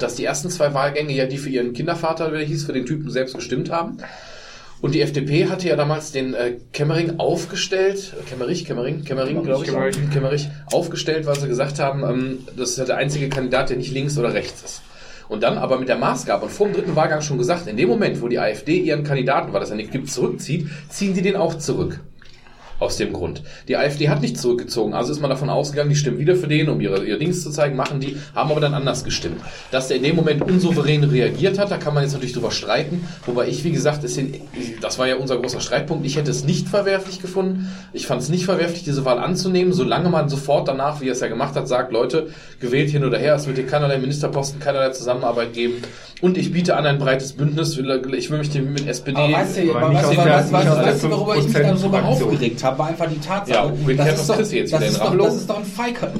dass 0.00 0.16
die 0.16 0.24
ersten 0.24 0.50
zwei 0.50 0.74
Wahlgänge 0.74 1.12
ja 1.12 1.26
die 1.26 1.38
für 1.38 1.50
ihren 1.50 1.74
Kindervater, 1.74 2.32
wie 2.32 2.38
der 2.38 2.46
hieß, 2.46 2.64
für 2.64 2.72
den 2.72 2.86
Typen 2.86 3.08
selbst 3.10 3.36
gestimmt 3.36 3.70
haben. 3.70 3.98
Und 4.84 4.94
die 4.94 5.00
FDP 5.00 5.46
hatte 5.46 5.66
ja 5.66 5.76
damals 5.76 6.12
den 6.12 6.34
äh, 6.34 6.56
Kemmering 6.74 7.18
aufgestellt, 7.18 8.12
äh, 8.20 8.22
Kemmerich, 8.28 8.66
Kemmering, 8.66 9.02
Kemmering, 9.02 9.42
glaube 9.42 9.64
ich, 9.64 9.70
Kemmerich. 9.70 9.96
Kemmerich, 10.12 10.50
aufgestellt, 10.70 11.24
weil 11.24 11.40
sie 11.40 11.48
gesagt 11.48 11.78
haben, 11.78 12.02
ähm, 12.02 12.38
das 12.54 12.72
ist 12.72 12.76
ja 12.76 12.84
der 12.84 12.98
einzige 12.98 13.30
Kandidat, 13.30 13.70
der 13.70 13.78
nicht 13.78 13.94
links 13.94 14.18
oder 14.18 14.34
rechts 14.34 14.62
ist. 14.62 14.82
Und 15.30 15.42
dann 15.42 15.56
aber 15.56 15.78
mit 15.78 15.88
der 15.88 15.96
Maßgabe 15.96 16.44
und 16.44 16.52
vor 16.52 16.66
dem 16.66 16.74
dritten 16.74 16.96
Wahlgang 16.96 17.22
schon 17.22 17.38
gesagt, 17.38 17.66
in 17.66 17.78
dem 17.78 17.88
Moment, 17.88 18.20
wo 18.20 18.28
die 18.28 18.38
AfD 18.38 18.76
ihren 18.76 19.04
Kandidaten, 19.04 19.54
weil 19.54 19.60
das 19.60 19.70
ja 19.70 19.76
nicht 19.76 19.90
gibt, 19.90 20.10
zurückzieht, 20.10 20.68
ziehen 20.90 21.14
die 21.14 21.22
den 21.22 21.36
auch 21.36 21.54
zurück. 21.54 22.00
Aus 22.80 22.96
dem 22.96 23.12
Grund. 23.12 23.42
Die 23.68 23.76
AfD 23.76 24.08
hat 24.08 24.20
nicht 24.20 24.36
zurückgezogen, 24.36 24.94
also 24.94 25.12
ist 25.12 25.20
man 25.20 25.30
davon 25.30 25.48
ausgegangen, 25.48 25.90
die 25.90 25.96
stimmen 25.96 26.18
wieder 26.18 26.34
für 26.34 26.48
den, 26.48 26.68
um 26.68 26.80
ihre, 26.80 27.04
ihr 27.04 27.18
Dings 27.18 27.42
zu 27.42 27.50
zeigen, 27.50 27.76
machen 27.76 28.00
die, 28.00 28.16
haben 28.34 28.50
aber 28.50 28.60
dann 28.60 28.74
anders 28.74 29.04
gestimmt. 29.04 29.40
Dass 29.70 29.88
der 29.88 29.98
in 29.98 30.02
dem 30.02 30.16
Moment 30.16 30.42
unsouverän 30.42 31.04
reagiert 31.04 31.58
hat, 31.58 31.70
da 31.70 31.76
kann 31.76 31.94
man 31.94 32.02
jetzt 32.02 32.12
natürlich 32.12 32.32
drüber 32.32 32.50
streiten, 32.50 33.06
wobei 33.26 33.48
ich, 33.48 33.62
wie 33.62 33.70
gesagt, 33.70 34.02
es 34.02 34.14
sind, 34.14 34.36
das 34.80 34.98
war 34.98 35.06
ja 35.06 35.16
unser 35.16 35.38
großer 35.38 35.60
Streitpunkt, 35.60 36.04
ich 36.04 36.16
hätte 36.16 36.30
es 36.30 36.44
nicht 36.44 36.68
verwerflich 36.68 37.22
gefunden, 37.22 37.68
ich 37.92 38.06
fand 38.06 38.22
es 38.22 38.28
nicht 38.28 38.44
verwerflich, 38.44 38.82
diese 38.82 39.04
Wahl 39.04 39.18
anzunehmen, 39.18 39.72
solange 39.72 40.08
man 40.08 40.28
sofort 40.28 40.66
danach, 40.66 41.00
wie 41.00 41.08
er 41.08 41.12
es 41.12 41.20
ja 41.20 41.28
gemacht 41.28 41.54
hat, 41.54 41.68
sagt, 41.68 41.92
Leute, 41.92 42.30
gewählt 42.60 42.90
hin 42.90 43.04
oder 43.04 43.18
her, 43.18 43.36
es 43.36 43.46
wird 43.46 43.56
hier 43.56 43.66
keinerlei 43.66 43.98
Ministerposten, 43.98 44.58
keinerlei 44.58 44.90
Zusammenarbeit 44.90 45.52
geben 45.52 45.82
und 46.24 46.38
ich 46.38 46.52
biete 46.52 46.76
an 46.76 46.86
ein 46.86 46.98
breites 46.98 47.32
Bündnis, 47.32 47.78
ich 47.78 48.30
will 48.30 48.38
mich 48.38 48.50
dem 48.50 48.72
mit 48.72 48.86
SPD... 48.86 49.20
Aber 49.20 49.32
weißt 49.32 49.58
du, 49.58 49.76
aber 49.76 49.94
weißt, 49.94 50.12
du, 50.12 50.16
weißt, 50.16 50.52
du, 50.52 50.52
weißt, 50.52 51.04
du, 51.04 51.10
worüber 51.10 51.36
ich 51.36 51.44
mich 51.44 51.56
5% 51.56 51.62
dann 51.62 51.76
so 51.76 51.88
Fraktion. 51.90 52.12
aufgeregt 52.12 52.63
habe, 52.64 52.78
war 52.78 52.86
einfach 52.88 53.08
die 53.08 53.20
Tatsache. 53.20 53.58
Ja, 53.58 53.64
umgekehrt 53.64 54.08
das 54.08 54.20
ist 54.20 54.30
doch, 54.30 54.36
das 54.36 54.52
ist 54.52 54.72
doch, 55.00 55.16
das 55.16 55.34
ist 55.34 55.50
doch 55.50 55.58
ein 55.58 55.64
Feige, 55.64 56.12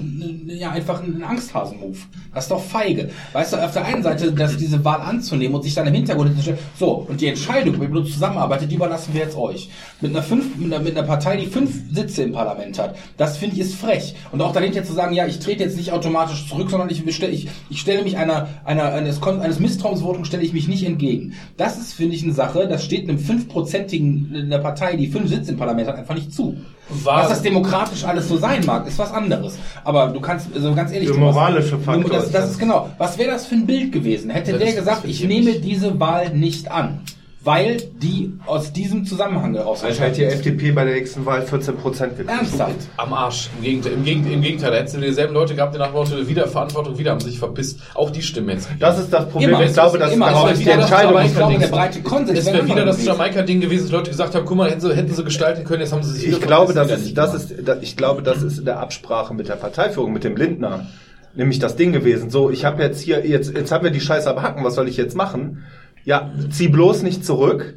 ja, 0.46 0.70
einfach 0.70 1.02
ein 1.02 1.22
Angsthasen-Move. 1.22 1.96
Das 2.34 2.44
ist 2.44 2.50
doch 2.50 2.62
feige. 2.62 3.10
Weißt 3.32 3.52
du, 3.52 3.56
auf 3.56 3.72
der 3.72 3.84
einen 3.84 4.02
Seite, 4.02 4.32
dass 4.32 4.56
diese 4.56 4.84
Wahl 4.84 5.00
anzunehmen 5.00 5.54
und 5.54 5.62
sich 5.62 5.74
dann 5.74 5.86
im 5.86 5.94
Hintergrund 5.94 6.40
stellen, 6.40 6.58
so, 6.78 7.06
und 7.08 7.20
die 7.20 7.28
Entscheidung, 7.28 7.80
wie 7.80 7.88
man 7.88 8.04
zusammenarbeitet, 8.04 8.70
die 8.70 8.76
überlassen 8.76 9.14
wir 9.14 9.22
jetzt 9.22 9.36
euch. 9.36 9.70
Mit 10.00 10.10
einer, 10.10 10.22
fünf, 10.22 10.56
mit, 10.56 10.72
einer, 10.72 10.82
mit 10.82 10.96
einer 10.96 11.06
Partei, 11.06 11.36
die 11.36 11.46
fünf 11.46 11.72
Sitze 11.92 12.22
im 12.22 12.32
Parlament 12.32 12.78
hat, 12.78 12.96
das 13.16 13.36
finde 13.36 13.56
ich 13.56 13.62
ist 13.62 13.74
frech. 13.74 14.14
Und 14.32 14.42
auch 14.42 14.52
dahinter 14.52 14.84
zu 14.84 14.92
sagen, 14.92 15.14
ja, 15.14 15.26
ich 15.26 15.38
trete 15.38 15.64
jetzt 15.64 15.76
nicht 15.76 15.92
automatisch 15.92 16.48
zurück, 16.48 16.70
sondern 16.70 16.90
ich, 16.90 17.06
ich, 17.06 17.48
ich 17.70 17.80
stelle 17.80 18.02
mich 18.02 18.16
einer, 18.16 18.48
einer, 18.64 18.92
eines, 18.92 19.22
eines 19.22 19.60
Misstrauensvotums 19.60 20.28
stelle 20.28 20.42
ich 20.42 20.52
mich 20.52 20.68
nicht 20.68 20.84
entgegen. 20.84 21.34
Das 21.56 21.78
ist, 21.78 21.94
finde 21.94 22.16
ich, 22.16 22.22
eine 22.22 22.32
Sache, 22.32 22.68
das 22.68 22.84
steht 22.84 23.08
einem 23.08 23.18
fünfprozentigen, 23.18 24.34
in 24.34 24.50
der 24.50 24.58
Partei, 24.58 24.96
die 24.96 25.08
fünf 25.08 25.28
Sitze 25.28 25.52
im 25.52 25.56
Parlament 25.56 25.88
hat, 25.88 25.96
einfach 25.96 26.14
nicht 26.14 26.32
zu. 26.32 26.56
War- 26.88 27.22
Was 27.22 27.28
das 27.30 27.42
demokratisch 27.42 28.04
alles 28.04 28.28
so 28.28 28.36
sein 28.36 28.64
mag, 28.66 28.86
ist 28.86 28.98
was 28.98 29.10
anderes. 29.12 29.56
Aber 29.84 30.08
du 30.08 30.20
kannst, 30.20 30.48
also 30.54 30.74
ganz 30.74 30.92
ehrlich, 30.92 31.08
Der 31.10 31.18
moralische 31.18 31.78
Faktor 31.78 32.10
Das, 32.10 32.24
ist 32.26 32.34
das 32.34 32.42
das. 32.42 32.50
ist 32.52 32.58
genau. 32.58 32.90
Was 32.98 33.16
wäre 33.16 33.30
das 33.30 33.46
für 33.46 33.54
ein 33.54 33.64
Bild 33.66 33.90
gewesen? 33.90 34.30
Hätte 34.30 34.52
Das 34.52 34.60
der 34.60 34.72
gesagt, 34.74 35.04
ich 35.06 35.24
nehme 35.24 35.54
diese 35.54 35.98
Wahl 35.98 36.30
nicht 36.30 36.70
an, 36.70 37.00
weil 37.44 37.76
die 38.00 38.32
aus 38.46 38.72
diesem 38.72 39.04
Zusammenhang 39.04 39.54
heraus 39.54 39.84
Als 39.84 40.00
halt 40.00 40.16
die 40.16 40.24
FDP 40.24 40.72
bei 40.72 40.84
der 40.84 40.94
nächsten 40.94 41.26
Wahl 41.26 41.42
14 41.42 41.76
Prozent 41.76 42.16
gekriegt. 42.16 42.30
Ernsthaft? 42.38 42.74
Am 42.96 43.12
Arsch. 43.12 43.50
Im 43.58 43.62
Gegenteil, 43.62 43.92
im 43.92 44.04
Gegenteil, 44.04 44.32
im 44.32 44.40
Gegenteil. 44.42 44.70
da 44.70 44.76
hättest 44.78 44.96
du 44.96 45.00
dieselben 45.00 45.34
Leute 45.34 45.54
gehabt, 45.54 45.74
die 45.74 45.78
nach 45.78 45.88
dem 45.88 45.94
Motto, 45.94 46.26
wieder 46.28 46.46
Verantwortung, 46.48 46.96
wieder 46.98 47.10
haben 47.10 47.20
sich 47.20 47.38
verpisst. 47.38 47.80
Auch 47.94 48.08
die 48.10 48.22
stimmen 48.22 48.48
jetzt. 48.50 48.68
Das 48.80 48.98
ist 48.98 49.12
das 49.12 49.28
Problem. 49.28 49.50
Immer. 49.50 49.62
ich 49.64 49.72
glaube, 49.74 49.98
dass 49.98 50.12
Immer. 50.12 50.26
darauf 50.30 50.52
ist 50.52 50.58
die 50.60 50.64
wieder 50.66 50.76
das 50.76 50.84
Entscheidung. 50.90 51.10
Aber 51.16 51.24
ich 51.24 51.34
glaube, 51.34 51.52
Ding. 51.52 51.60
der 51.60 51.68
breite 51.68 52.02
Konsens 52.02 52.38
Es 52.38 52.46
wäre 52.46 52.66
wieder 52.66 52.84
das. 52.86 53.04
Jamaika-Ding 53.04 53.60
gewesen, 53.60 53.82
dass 53.84 53.92
Leute 53.92 54.10
gesagt 54.10 54.34
haben, 54.34 54.46
guck 54.46 54.56
mal, 54.56 54.70
hätten 54.70 54.80
sie, 54.80 54.94
hätten 54.94 55.14
sie 55.14 55.24
gestalten 55.24 55.64
können, 55.64 55.80
jetzt 55.82 55.92
haben 55.92 56.02
sie 56.02 56.12
sich 56.12 56.26
wieder 56.28 56.38
Ich 56.38 56.42
glaube, 56.42 56.72
das 56.72 56.86
verpisst, 56.88 57.08
ist, 57.10 57.18
das 57.18 57.32
nicht 57.34 57.50
ist, 57.58 57.68
da- 57.68 57.76
ich 57.80 57.96
glaube, 57.96 58.22
das 58.22 58.42
ist 58.42 58.58
in 58.58 58.64
der 58.64 58.80
Absprache 58.80 59.34
mit 59.34 59.48
der 59.48 59.56
Parteiführung, 59.56 60.12
mit 60.14 60.24
dem 60.24 60.36
Lindner, 60.36 60.86
nämlich 61.34 61.58
das 61.58 61.76
Ding 61.76 61.92
gewesen. 61.92 62.30
So, 62.30 62.50
ich 62.50 62.64
habe 62.64 62.82
jetzt 62.82 63.00
hier, 63.02 63.26
jetzt, 63.26 63.52
jetzt 63.54 63.70
haben 63.70 63.84
wir 63.84 63.90
die 63.90 64.00
Scheiße 64.00 64.30
am 64.30 64.40
Hacken, 64.42 64.64
was 64.64 64.74
soll 64.76 64.88
ich 64.88 64.96
jetzt 64.96 65.14
machen? 65.14 65.64
Ja, 66.04 66.30
zieh 66.50 66.68
bloß 66.68 67.02
nicht 67.02 67.24
zurück. 67.24 67.74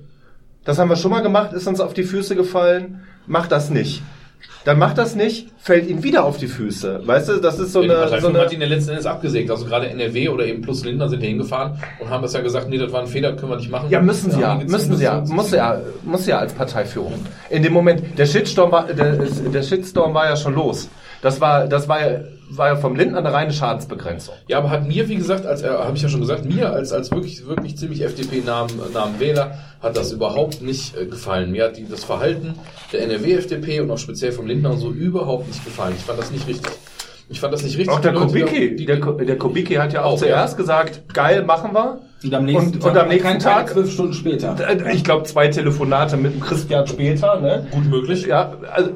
Das 0.66 0.80
haben 0.80 0.90
wir 0.90 0.98
schon 0.98 1.12
mal 1.12 1.22
gemacht, 1.22 1.54
ist 1.54 1.68
uns 1.68 1.80
auf 1.80 1.94
die 1.94 2.04
Füße 2.04 2.36
gefallen. 2.36 3.02
Mach 3.26 3.48
das 3.48 3.70
nicht. 3.70 4.02
Dann 4.66 4.80
macht 4.80 4.98
das 4.98 5.16
nicht, 5.16 5.48
fällt 5.60 5.88
ihm 5.88 6.04
wieder 6.04 6.26
auf 6.26 6.38
die 6.38 6.48
Füße. 6.48 7.02
Weißt 7.06 7.30
du, 7.30 7.38
das 7.38 7.58
ist 7.58 7.72
so 7.72 7.82
Ja, 7.82 8.06
die 8.06 8.12
eine, 8.12 8.22
so 8.22 8.28
eine 8.28 8.40
hat 8.40 8.52
ihn 8.52 8.60
ja 8.60 8.68
letzten 8.68 8.90
Endes 8.90 9.06
abgesägt. 9.06 9.50
Also 9.50 9.66
gerade 9.66 9.88
NRW 9.88 10.28
oder 10.28 10.46
eben 10.46 10.62
plus 10.62 10.84
Lindner 10.84 11.08
sind 11.08 11.22
hingefahren 11.22 11.82
und 12.02 12.10
haben 12.10 12.22
das 12.22 12.34
ja 12.34 12.42
gesagt, 12.42 12.68
nee, 12.70 12.78
das 12.78 12.92
war 12.92 13.00
ein 13.00 13.08
Fehler, 13.08 13.34
können 13.38 13.50
wir 13.50 13.56
nicht 13.56 13.72
machen. 13.72 13.90
Ja, 13.90 14.02
müssen 14.02 14.30
sie 14.30 14.42
ja, 14.42 14.58
die 14.58 14.66
müssen 14.66 14.98
sie 14.98 15.06
ja, 15.06 15.24
muss 15.26 15.52
ja, 15.52 15.80
muss 16.04 16.26
ja 16.28 16.40
als 16.40 16.52
Parteiführung. 16.52 17.14
In 17.50 17.64
dem 17.64 17.72
Moment, 17.72 18.04
der 18.18 18.26
Shitstorm 18.26 18.74
war, 18.74 18.88
der, 18.88 19.14
der 19.14 19.64
Shitstorm 19.64 20.14
war 20.14 20.26
ja 20.26 20.36
schon 20.36 20.54
los. 20.54 20.90
Das 21.22 21.40
war, 21.40 21.68
das 21.68 21.88
war 21.88 22.02
ja 22.02 22.20
war 22.50 22.68
ja 22.68 22.76
vom 22.78 22.96
Lindner 22.96 23.20
eine 23.20 23.34
reine 23.34 23.52
Schadensbegrenzung. 23.54 24.36
Ja, 24.48 24.58
aber 24.60 24.70
hat 24.70 24.88
mir, 24.88 25.10
wie 25.10 25.16
gesagt, 25.16 25.46
als 25.46 25.62
äh, 25.64 25.68
habe 25.70 25.96
ich 25.96 26.02
ja 26.04 26.10
schon 26.10 26.22
gesagt, 26.22 26.46
mir 26.46 26.72
als 26.72 26.92
als 26.94 27.12
wirklich 27.12 27.46
wirklich 27.48 27.78
ziemlich 27.78 28.02
FDP-nahen 28.04 28.70
nahen 28.94 29.20
Wähler 29.20 29.58
hat 29.82 29.98
das 29.98 30.12
überhaupt 30.12 30.62
nicht 30.62 30.96
äh, 30.98 31.06
gefallen. 31.06 31.52
Mir 31.52 31.66
hat 31.66 31.78
die, 31.78 31.88
das 31.88 32.04
Verhalten 32.04 32.56
der 32.94 33.02
NRW-FDP 33.04 33.82
und 33.82 33.92
auch 33.92 33.98
speziell 33.98 34.32
vom 34.32 34.48
Lindner 34.48 34.72
und 34.72 34.78
so 34.80 34.92
überhaupt 34.92 35.48
nicht 35.48 35.64
gefallen. 35.66 35.94
Ich 35.98 36.04
fand 36.04 36.20
das 36.20 36.32
nicht 36.32 36.48
richtig. 36.48 36.72
Ich 37.30 37.42
fand 37.42 37.54
das 37.54 37.62
nicht 37.64 37.78
richtig. 37.78 37.94
Auch 37.94 38.00
der 38.00 38.14
Leute, 38.14 38.28
Kubicki, 38.28 38.76
die- 38.78 38.86
der, 38.86 38.96
der 39.00 39.38
Kubicki 39.38 39.74
hat 39.76 39.92
ja 39.92 40.04
auch, 40.06 40.14
Auch, 40.14 40.18
zuerst 40.20 40.56
gesagt, 40.56 41.14
geil, 41.14 41.44
machen 41.44 41.74
wir. 41.74 42.00
Und 42.24 42.34
am 42.34 42.46
nächsten 42.46 42.66
Und- 42.76 42.82
Tag, 42.82 42.92
und 42.94 42.98
am 42.98 43.08
nächsten 43.10 43.40
Tag- 43.40 43.70
zwölf 43.70 43.92
Stunden 43.92 44.14
später. 44.14 44.56
Äh, 44.66 44.94
Ich 44.96 45.04
glaube, 45.04 45.24
zwei 45.26 45.50
Telefonate 45.50 46.16
mit 46.16 46.34
dem 46.34 46.40
Christian 46.40 46.88
später, 46.88 47.42
ne? 47.42 47.68
Gut 47.72 47.86
möglich. 47.90 48.26
Ja, 48.26 48.54
also 48.74 48.92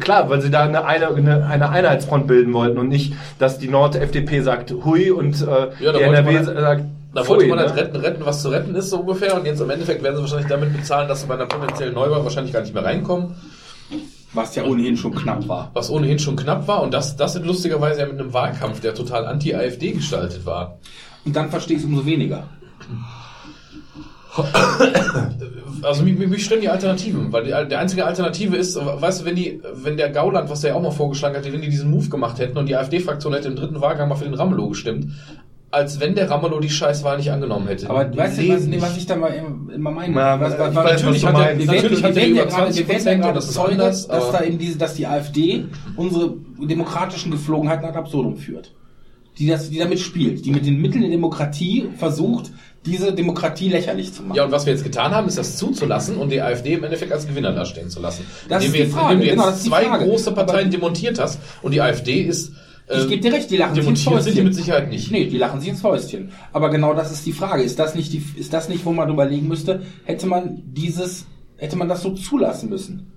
klar, 0.00 0.28
weil 0.30 0.40
sie 0.40 0.50
da 0.50 0.64
eine, 0.64 0.84
eine, 0.84 1.46
eine, 1.46 1.68
Einheitsfront 1.70 2.26
bilden 2.26 2.52
wollten 2.52 2.78
und 2.78 2.88
nicht, 2.88 3.14
dass 3.38 3.58
die 3.58 3.68
Nord-FDP 3.68 4.40
sagt 4.40 4.72
hui 4.72 5.10
und 5.10 5.40
äh, 5.42 5.68
Ja, 5.80 5.92
die 5.92 6.00
NRW 6.00 6.32
man 6.32 6.46
halt- 6.46 6.58
sagt 6.58 6.84
Da 7.14 7.28
wollte 7.28 7.46
man 7.46 7.58
ne? 7.58 7.64
halt 7.64 7.76
retten, 7.76 7.96
retten, 7.96 8.26
was 8.26 8.42
zu 8.42 8.48
retten 8.48 8.74
ist, 8.74 8.90
so 8.90 8.98
ungefähr. 9.00 9.34
Und 9.36 9.46
jetzt 9.46 9.60
im 9.60 9.70
Endeffekt 9.70 10.02
werden 10.02 10.16
sie 10.16 10.22
wahrscheinlich 10.22 10.48
damit 10.48 10.72
bezahlen, 10.72 11.08
dass 11.08 11.20
sie 11.22 11.26
bei 11.26 11.34
einer 11.34 11.46
potenziellen 11.46 11.94
Neuwahl 11.94 12.24
wahrscheinlich 12.24 12.52
gar 12.52 12.60
nicht 12.62 12.74
mehr 12.74 12.84
reinkommen. 12.84 13.34
Was 14.32 14.56
ja 14.56 14.64
ohnehin 14.64 14.96
schon 14.96 15.14
knapp 15.14 15.46
war. 15.46 15.70
Was 15.74 15.90
ohnehin 15.90 16.18
schon 16.18 16.34
knapp 16.34 16.66
war. 16.66 16.82
Und 16.82 16.92
das, 16.92 17.16
das 17.16 17.38
lustigerweise 17.40 18.00
ja 18.00 18.06
mit 18.06 18.18
einem 18.18 18.32
Wahlkampf, 18.32 18.80
der 18.80 18.94
total 18.94 19.26
anti-AfD 19.26 19.92
gestaltet 19.92 20.44
war. 20.44 20.78
Und 21.24 21.36
dann 21.36 21.50
verstehe 21.50 21.76
ich 21.76 21.84
es 21.84 21.88
umso 21.88 22.04
weniger. 22.04 22.48
Also 25.82 26.02
mich, 26.02 26.16
mich 26.16 26.44
stören 26.44 26.62
die 26.62 26.68
Alternativen, 26.68 27.30
weil 27.32 27.44
die, 27.44 27.50
der 27.50 27.78
einzige 27.78 28.06
Alternative 28.06 28.56
ist, 28.56 28.76
weißt 28.76 29.20
du, 29.20 29.24
wenn 29.26 29.36
die, 29.36 29.60
wenn 29.74 29.96
der 29.98 30.08
Gauland, 30.10 30.48
was 30.48 30.62
der 30.62 30.70
ja 30.70 30.76
auch 30.76 30.82
mal 30.82 30.90
vorgeschlagen 30.90 31.36
hat, 31.36 31.44
wenn 31.44 31.60
die 31.60 31.68
diesen 31.68 31.90
Move 31.90 32.08
gemacht 32.08 32.38
hätten 32.38 32.56
und 32.56 32.66
die 32.68 32.76
AfD-Fraktion 32.76 33.34
hätte 33.34 33.48
im 33.48 33.56
dritten 33.56 33.80
Wahlgang 33.82 34.08
mal 34.08 34.14
für 34.14 34.24
den 34.24 34.32
Ramelow 34.34 34.68
gestimmt, 34.70 35.12
als 35.70 36.00
wenn 36.00 36.14
der 36.14 36.30
Ramelow 36.30 36.60
die 36.60 36.70
Scheißwahl 36.70 37.18
nicht 37.18 37.30
angenommen 37.30 37.66
hätte. 37.66 37.90
Aber 37.90 38.04
Die 38.04 38.16
weißt 38.16 38.38
du, 38.38 38.48
was, 38.48 38.64
nee, 38.64 38.80
was 38.80 38.96
ich 38.96 39.06
da 39.06 39.16
mal 39.16 39.28
im- 39.28 39.70
immer 39.70 39.90
meine? 39.90 40.14
Ja, 40.14 40.40
was, 40.40 40.54
ich 40.54 40.58
was, 40.60 40.74
weiß, 40.74 41.02
natürlich 41.02 41.22
was 41.24 41.32
hat 41.34 41.46
er, 41.50 41.58
wir 41.58 41.66
Natürlich 41.66 42.02
hat 42.04 42.16
er 42.16 42.26
über 42.28 42.36
wir 42.46 42.88
werden 42.88 43.02
20% 43.02 43.04
ja 43.04 43.14
gerade 43.14 43.34
das 43.34 43.52
Zeuge, 43.52 43.76
dass 43.76 44.06
da 44.06 44.42
eben 44.42 44.58
diese, 44.58 44.78
dass 44.78 44.94
die 44.94 45.06
AfD 45.06 45.64
unsere 45.96 46.34
demokratischen 46.62 47.30
Geflogenheiten 47.30 47.84
ad 47.84 47.98
absurdum 47.98 48.36
führt. 48.36 48.72
Die 49.38 49.48
das, 49.48 49.68
die 49.68 49.78
damit 49.78 49.98
spielt, 49.98 50.46
die 50.46 50.52
mit 50.52 50.64
den 50.64 50.80
Mitteln 50.80 51.02
der 51.02 51.10
Demokratie 51.10 51.88
versucht, 51.96 52.52
diese 52.86 53.12
Demokratie 53.12 53.68
lächerlich 53.70 54.12
zu 54.12 54.22
machen. 54.22 54.36
Ja, 54.36 54.44
und 54.44 54.52
was 54.52 54.66
wir 54.66 54.72
jetzt 54.72 54.84
getan 54.84 55.12
haben, 55.12 55.26
ist 55.28 55.38
das 55.38 55.56
zuzulassen 55.56 56.16
und 56.16 56.30
die 56.30 56.40
AfD 56.40 56.74
im 56.74 56.84
Endeffekt 56.84 57.12
als 57.12 57.26
Gewinner 57.26 57.52
dastehen 57.52 57.88
zu 57.88 58.00
lassen. 58.00 58.24
Das 58.48 58.62
indem 58.62 58.66
ist 58.66 58.72
wir 58.78 58.84
jetzt, 58.86 58.94
Frage, 58.94 59.14
indem 59.14 59.20
du 59.20 59.34
jetzt 59.44 59.62
genau, 59.64 59.76
zwei 59.76 59.84
Frage. 59.86 60.04
große 60.04 60.32
Parteien 60.32 60.68
Aber- 60.68 60.70
demontiert 60.70 61.18
hast 61.18 61.40
und 61.62 61.72
die 61.72 61.80
AfD 61.80 62.22
ist. 62.22 62.52
Ich 62.86 63.02
ähm, 63.02 63.08
gebe 63.08 63.22
dir 63.22 63.32
recht, 63.32 63.50
die 63.50 63.56
lachen 63.56 63.74
sich 63.74 63.86
ins 63.86 64.04
demontiert 64.04 64.24
sind 64.24 64.36
die 64.36 64.42
mit 64.42 64.54
Sicherheit 64.54 64.90
nicht. 64.90 65.10
Nee, 65.10 65.26
die 65.26 65.38
lachen 65.38 65.60
sich 65.60 65.70
ins 65.70 65.80
Fäustchen. 65.80 66.32
Aber 66.52 66.68
genau 66.68 66.92
das 66.92 67.10
ist 67.10 67.24
die 67.24 67.32
Frage. 67.32 67.62
Ist 67.62 67.78
das 67.78 67.94
nicht, 67.94 68.12
die, 68.12 68.22
ist 68.36 68.52
das 68.52 68.68
nicht 68.68 68.84
wo 68.84 68.92
man 68.92 69.08
überlegen 69.08 69.48
müsste, 69.48 69.82
hätte 70.04 70.26
man 70.26 70.62
dieses, 70.66 71.24
hätte 71.56 71.76
man 71.76 71.88
das 71.88 72.02
so 72.02 72.10
zulassen 72.10 72.68
müssen? 72.68 73.10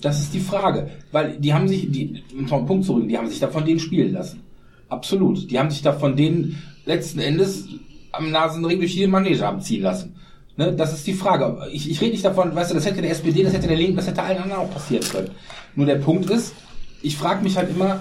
Das 0.00 0.20
ist 0.20 0.32
die 0.34 0.40
Frage. 0.40 0.90
Weil 1.10 1.36
die 1.40 1.52
haben 1.52 1.66
sich, 1.66 1.90
die, 1.90 2.22
um 2.38 2.46
vom 2.46 2.66
Punkt 2.66 2.86
zurück, 2.86 3.08
die 3.08 3.18
haben 3.18 3.28
sich 3.28 3.40
da 3.40 3.48
von 3.48 3.64
denen 3.64 3.80
spielen 3.80 4.12
lassen. 4.12 4.44
Absolut. 4.88 5.50
Die 5.50 5.58
haben 5.58 5.70
sich 5.70 5.82
da 5.82 5.92
von 5.92 6.14
denen 6.14 6.62
letzten 6.86 7.18
Endes 7.18 7.66
am 8.12 8.30
Nasenring 8.30 8.78
durch 8.78 8.94
die 8.94 9.06
Manege 9.06 9.40
haben 9.40 9.60
ziehen 9.60 9.82
lassen. 9.82 10.16
Ne, 10.56 10.72
das 10.72 10.92
ist 10.92 11.06
die 11.06 11.14
Frage. 11.14 11.56
Ich, 11.72 11.88
ich 11.88 12.00
rede 12.00 12.12
nicht 12.12 12.24
davon, 12.24 12.54
weißt 12.54 12.70
du, 12.70 12.74
das 12.74 12.84
hätte 12.84 13.00
der 13.00 13.12
SPD, 13.12 13.44
das 13.44 13.52
hätte 13.52 13.68
der 13.68 13.76
Linken, 13.76 13.96
das 13.96 14.08
hätte 14.08 14.22
allen 14.22 14.38
anderen 14.38 14.62
auch 14.62 14.70
passieren 14.72 15.04
können. 15.08 15.30
Nur 15.76 15.86
der 15.86 15.96
Punkt 15.96 16.28
ist, 16.30 16.52
ich 17.00 17.16
frage 17.16 17.44
mich 17.44 17.56
halt 17.56 17.70
immer, 17.70 18.00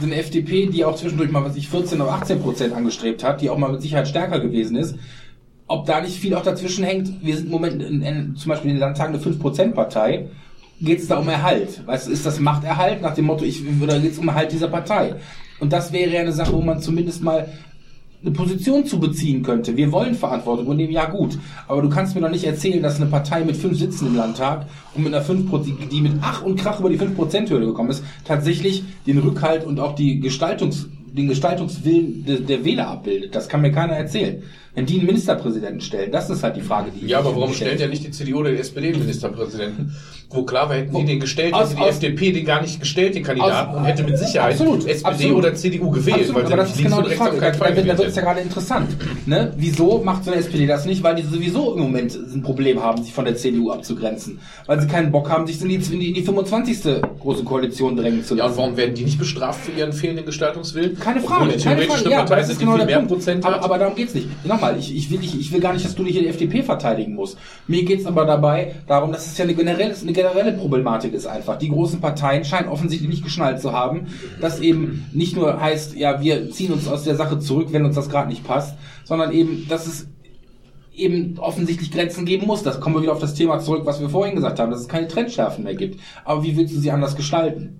eine 0.00 0.14
FDP, 0.14 0.66
die 0.66 0.84
auch 0.84 0.94
zwischendurch 0.94 1.30
mal, 1.30 1.44
was 1.44 1.56
ich 1.56 1.68
14 1.68 2.00
oder 2.00 2.12
18 2.12 2.40
Prozent 2.40 2.74
angestrebt 2.74 3.24
hat, 3.24 3.40
die 3.40 3.50
auch 3.50 3.58
mal 3.58 3.72
mit 3.72 3.82
Sicherheit 3.82 4.06
stärker 4.06 4.40
gewesen 4.40 4.76
ist, 4.76 4.96
ob 5.66 5.86
da 5.86 6.00
nicht 6.00 6.18
viel 6.18 6.34
auch 6.34 6.42
dazwischen 6.42 6.84
hängt. 6.84 7.24
Wir 7.24 7.36
sind 7.36 7.46
im 7.46 7.52
Moment 7.52 7.82
in, 7.82 8.02
in, 8.02 8.36
zum 8.36 8.50
Beispiel 8.50 8.70
in 8.70 8.76
den 8.76 8.80
Landtagen 8.80 9.14
eine 9.14 9.22
5%-Partei. 9.22 10.28
Geht 10.80 11.00
es 11.00 11.08
da 11.08 11.16
um 11.16 11.28
Erhalt? 11.28 11.84
Weißt 11.86 12.06
du, 12.06 12.12
ist 12.12 12.26
das 12.26 12.38
Machterhalt 12.38 13.00
nach 13.00 13.14
dem 13.14 13.24
Motto, 13.24 13.44
ich, 13.44 13.62
oder 13.82 13.98
geht 13.98 14.16
um 14.18 14.28
Erhalt 14.28 14.52
dieser 14.52 14.68
Partei? 14.68 15.16
Und 15.58 15.72
das 15.72 15.92
wäre 15.92 16.10
ja 16.10 16.20
eine 16.20 16.32
Sache, 16.32 16.52
wo 16.52 16.60
man 16.60 16.80
zumindest 16.80 17.22
mal 17.22 17.48
eine 18.26 18.34
Position 18.34 18.84
zu 18.84 18.98
beziehen 18.98 19.42
könnte. 19.42 19.76
Wir 19.76 19.92
wollen 19.92 20.14
Verantwortung 20.14 20.66
und 20.66 20.78
dem 20.78 20.90
ja 20.90 21.06
gut. 21.06 21.38
Aber 21.68 21.80
du 21.80 21.88
kannst 21.88 22.14
mir 22.14 22.20
doch 22.20 22.30
nicht 22.30 22.44
erzählen, 22.44 22.82
dass 22.82 22.96
eine 23.00 23.06
Partei 23.06 23.44
mit 23.44 23.56
fünf 23.56 23.78
Sitzen 23.78 24.08
im 24.08 24.16
Landtag 24.16 24.66
und 24.94 25.04
mit 25.04 25.14
einer 25.14 25.24
5%, 25.24 25.88
die- 25.90 26.00
mit 26.00 26.14
Ach 26.20 26.42
und 26.42 26.56
Krach 26.56 26.80
über 26.80 26.90
die 26.90 26.98
5%-Hürde 26.98 27.66
gekommen 27.66 27.90
ist, 27.90 28.02
tatsächlich 28.24 28.82
den 29.06 29.18
Rückhalt 29.18 29.64
und 29.64 29.78
auch 29.80 29.94
die 29.94 30.18
Gestaltungs, 30.20 30.88
den 31.12 31.28
Gestaltungswillen 31.28 32.24
de, 32.26 32.40
der 32.40 32.64
Wähler 32.64 32.88
abbildet. 32.88 33.34
Das 33.34 33.48
kann 33.48 33.62
mir 33.62 33.70
keiner 33.72 33.94
erzählen. 33.94 34.42
Wenn 34.74 34.84
die 34.84 34.98
einen 34.98 35.06
Ministerpräsidenten 35.06 35.80
stellen, 35.80 36.12
das 36.12 36.28
ist 36.28 36.42
halt 36.42 36.56
die 36.56 36.60
Frage, 36.60 36.90
die 36.90 37.06
Ja, 37.06 37.20
aber 37.20 37.30
ich 37.30 37.36
warum 37.36 37.54
stellt 37.54 37.80
ja 37.80 37.86
nicht 37.88 38.04
die 38.04 38.10
CDU 38.10 38.40
oder 38.40 38.50
die 38.50 38.58
SPD 38.58 38.90
den 38.92 39.00
Ministerpräsidenten? 39.00 39.94
Wo 40.30 40.42
klar 40.44 40.68
war, 40.68 40.76
hätten 40.76 40.94
die 40.96 41.04
den 41.04 41.20
gestellt, 41.20 41.54
aus- 41.54 41.68
hätte 41.70 41.76
die 41.76 41.82
aus- 41.82 41.88
FDP 41.90 42.32
den 42.32 42.44
gar 42.44 42.60
nicht 42.60 42.80
gestellt, 42.80 43.14
den 43.14 43.22
Kandidaten, 43.22 43.70
Aus- 43.70 43.76
und 43.76 43.84
hätte 43.84 44.02
mit 44.02 44.18
Sicherheit 44.18 44.52
Absolut, 44.54 44.86
SPD 44.86 45.04
absolut. 45.08 45.36
oder 45.38 45.54
CDU 45.54 45.90
gewählt, 45.90 46.16
Absolut, 46.20 46.34
weil 46.36 46.44
aber 46.46 46.56
das 46.56 46.70
ist 46.70 46.82
genau 46.82 47.00
die 47.02 47.14
Frage. 47.14 47.40
Da, 47.40 47.50
da, 47.52 47.70
da 47.70 47.86
wird 47.98 48.00
es 48.08 48.16
ja 48.16 48.22
gerade 48.22 48.40
interessant. 48.40 48.88
Ne? 49.26 49.52
Wieso 49.56 49.98
macht 50.04 50.24
so 50.24 50.30
eine 50.32 50.40
SPD 50.40 50.66
das 50.66 50.84
nicht? 50.84 51.02
Weil 51.02 51.14
die 51.14 51.22
sowieso 51.22 51.74
im 51.74 51.82
Moment 51.82 52.14
ein 52.14 52.42
Problem 52.42 52.82
haben, 52.82 53.02
sich 53.02 53.12
von 53.12 53.24
der 53.24 53.36
CDU 53.36 53.70
abzugrenzen. 53.70 54.40
Weil 54.66 54.80
sie 54.80 54.88
keinen 54.88 55.12
Bock 55.12 55.30
haben, 55.30 55.46
sich 55.46 55.60
in 55.62 55.68
die, 55.68 55.74
in 55.76 56.00
die, 56.00 56.08
in 56.08 56.14
die 56.14 56.22
25. 56.22 57.00
große 57.20 57.44
Koalition 57.44 57.96
drängen 57.96 58.24
zu 58.24 58.34
Ja, 58.36 58.44
und 58.44 58.48
lassen. 58.50 58.58
warum 58.60 58.76
werden 58.76 58.94
die 58.94 59.04
nicht 59.04 59.18
bestraft 59.18 59.60
für 59.64 59.72
ihren 59.72 59.92
fehlenden 59.92 60.26
Gestaltungswillen? 60.26 60.98
Keine 60.98 61.20
Obwohl 61.22 61.36
Frage, 61.36 61.52
die 61.56 61.62
keine 61.64 61.82
Frage. 61.82 62.10
Ja, 62.10 62.18
Partei 62.18 62.36
das 62.40 62.50
ist 62.50 62.58
genau 62.58 62.76
der 62.76 62.86
mehr. 62.86 63.00
Prozent 63.02 63.44
aber, 63.46 63.62
aber 63.62 63.78
darum 63.78 63.94
geht's 63.94 64.14
nicht. 64.14 64.26
Nochmal, 64.44 64.76
ich, 64.78 64.94
ich, 64.94 65.10
will 65.10 65.18
nicht, 65.20 65.34
ich 65.38 65.52
will 65.52 65.60
gar 65.60 65.72
nicht, 65.72 65.84
dass 65.84 65.94
du 65.94 66.02
dich 66.04 66.16
in 66.16 66.22
die 66.22 66.28
FDP 66.28 66.62
verteidigen 66.62 67.14
musst. 67.14 67.38
Mir 67.68 67.84
geht's 67.84 68.06
aber 68.06 68.24
dabei 68.26 68.74
darum, 68.88 69.12
dass 69.12 69.26
es 69.26 69.38
ja 69.38 69.44
eine 69.44 69.54
generelle, 69.54 69.94
eine 69.94 70.12
generelle 70.16 70.52
Problematik 70.52 71.12
ist 71.14 71.26
einfach. 71.26 71.56
Die 71.58 71.68
großen 71.68 72.00
Parteien 72.00 72.44
scheinen 72.44 72.68
offensichtlich 72.68 73.08
nicht 73.08 73.22
geschnallt 73.22 73.60
zu 73.60 73.72
haben, 73.72 74.08
dass 74.40 74.58
eben 74.58 75.06
nicht 75.12 75.36
nur 75.36 75.60
heißt, 75.60 75.94
ja, 75.94 76.20
wir 76.20 76.50
ziehen 76.50 76.72
uns 76.72 76.88
aus 76.88 77.04
der 77.04 77.14
Sache 77.14 77.38
zurück, 77.38 77.68
wenn 77.70 77.84
uns 77.84 77.94
das 77.94 78.08
gerade 78.08 78.28
nicht 78.28 78.42
passt, 78.44 78.76
sondern 79.04 79.30
eben, 79.32 79.66
dass 79.68 79.86
es 79.86 80.08
eben 80.94 81.38
offensichtlich 81.38 81.92
Grenzen 81.92 82.24
geben 82.24 82.46
muss. 82.46 82.62
Das 82.64 82.80
kommen 82.80 82.96
wir 82.96 83.02
wieder 83.02 83.12
auf 83.12 83.20
das 83.20 83.34
Thema 83.34 83.60
zurück, 83.60 83.82
was 83.84 84.00
wir 84.00 84.08
vorhin 84.08 84.34
gesagt 84.34 84.58
haben, 84.58 84.72
dass 84.72 84.80
es 84.80 84.88
keine 84.88 85.06
Trendschärfen 85.06 85.62
mehr 85.62 85.74
gibt. 85.74 86.00
Aber 86.24 86.42
wie 86.42 86.56
willst 86.56 86.74
du 86.74 86.80
sie 86.80 86.90
anders 86.90 87.14
gestalten? 87.14 87.78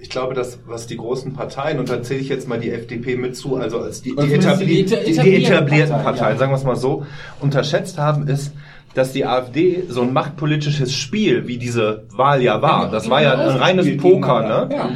Ich 0.00 0.10
glaube, 0.10 0.32
dass 0.32 0.60
was 0.66 0.86
die 0.86 0.96
großen 0.96 1.32
Parteien, 1.32 1.80
und 1.80 1.90
da 1.90 2.00
zähle 2.02 2.20
ich 2.20 2.28
jetzt 2.28 2.48
mal 2.48 2.60
die 2.60 2.70
FDP 2.70 3.16
mit 3.16 3.36
zu, 3.36 3.56
also 3.56 3.80
als 3.80 4.00
die, 4.00 4.14
die, 4.14 4.32
etabli 4.32 4.66
die 4.66 4.84
die, 4.84 4.94
eta- 4.94 5.02
die 5.04 5.10
etablierten 5.10 5.44
etablierten 5.44 5.90
Parteien, 5.90 6.04
Parteien, 6.04 6.32
ja. 6.34 6.38
sagen 6.38 6.52
wir 6.52 6.56
es 6.56 6.64
mal 6.64 6.76
so, 6.76 7.04
unterschätzt 7.40 7.98
haben, 7.98 8.28
ist, 8.28 8.52
dass 8.94 9.12
die 9.12 9.24
AfD 9.24 9.84
so 9.88 10.02
ein 10.02 10.12
machtpolitisches 10.12 10.94
Spiel, 10.94 11.46
wie 11.46 11.58
diese 11.58 12.04
Wahl 12.10 12.42
ja 12.42 12.62
war, 12.62 12.90
das 12.90 13.08
war 13.08 13.22
ja 13.22 13.34
ein 13.34 13.56
reines 13.56 13.96
Poker, 13.96 14.42
ne? 14.42 14.74
Ja. 14.74 14.90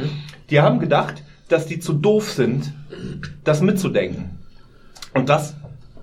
Die 0.49 0.61
haben 0.61 0.79
gedacht, 0.79 1.23
dass 1.49 1.65
die 1.65 1.79
zu 1.79 1.93
doof 1.93 2.31
sind, 2.31 2.73
das 3.43 3.61
mitzudenken. 3.61 4.39
Und 5.13 5.29
das 5.29 5.55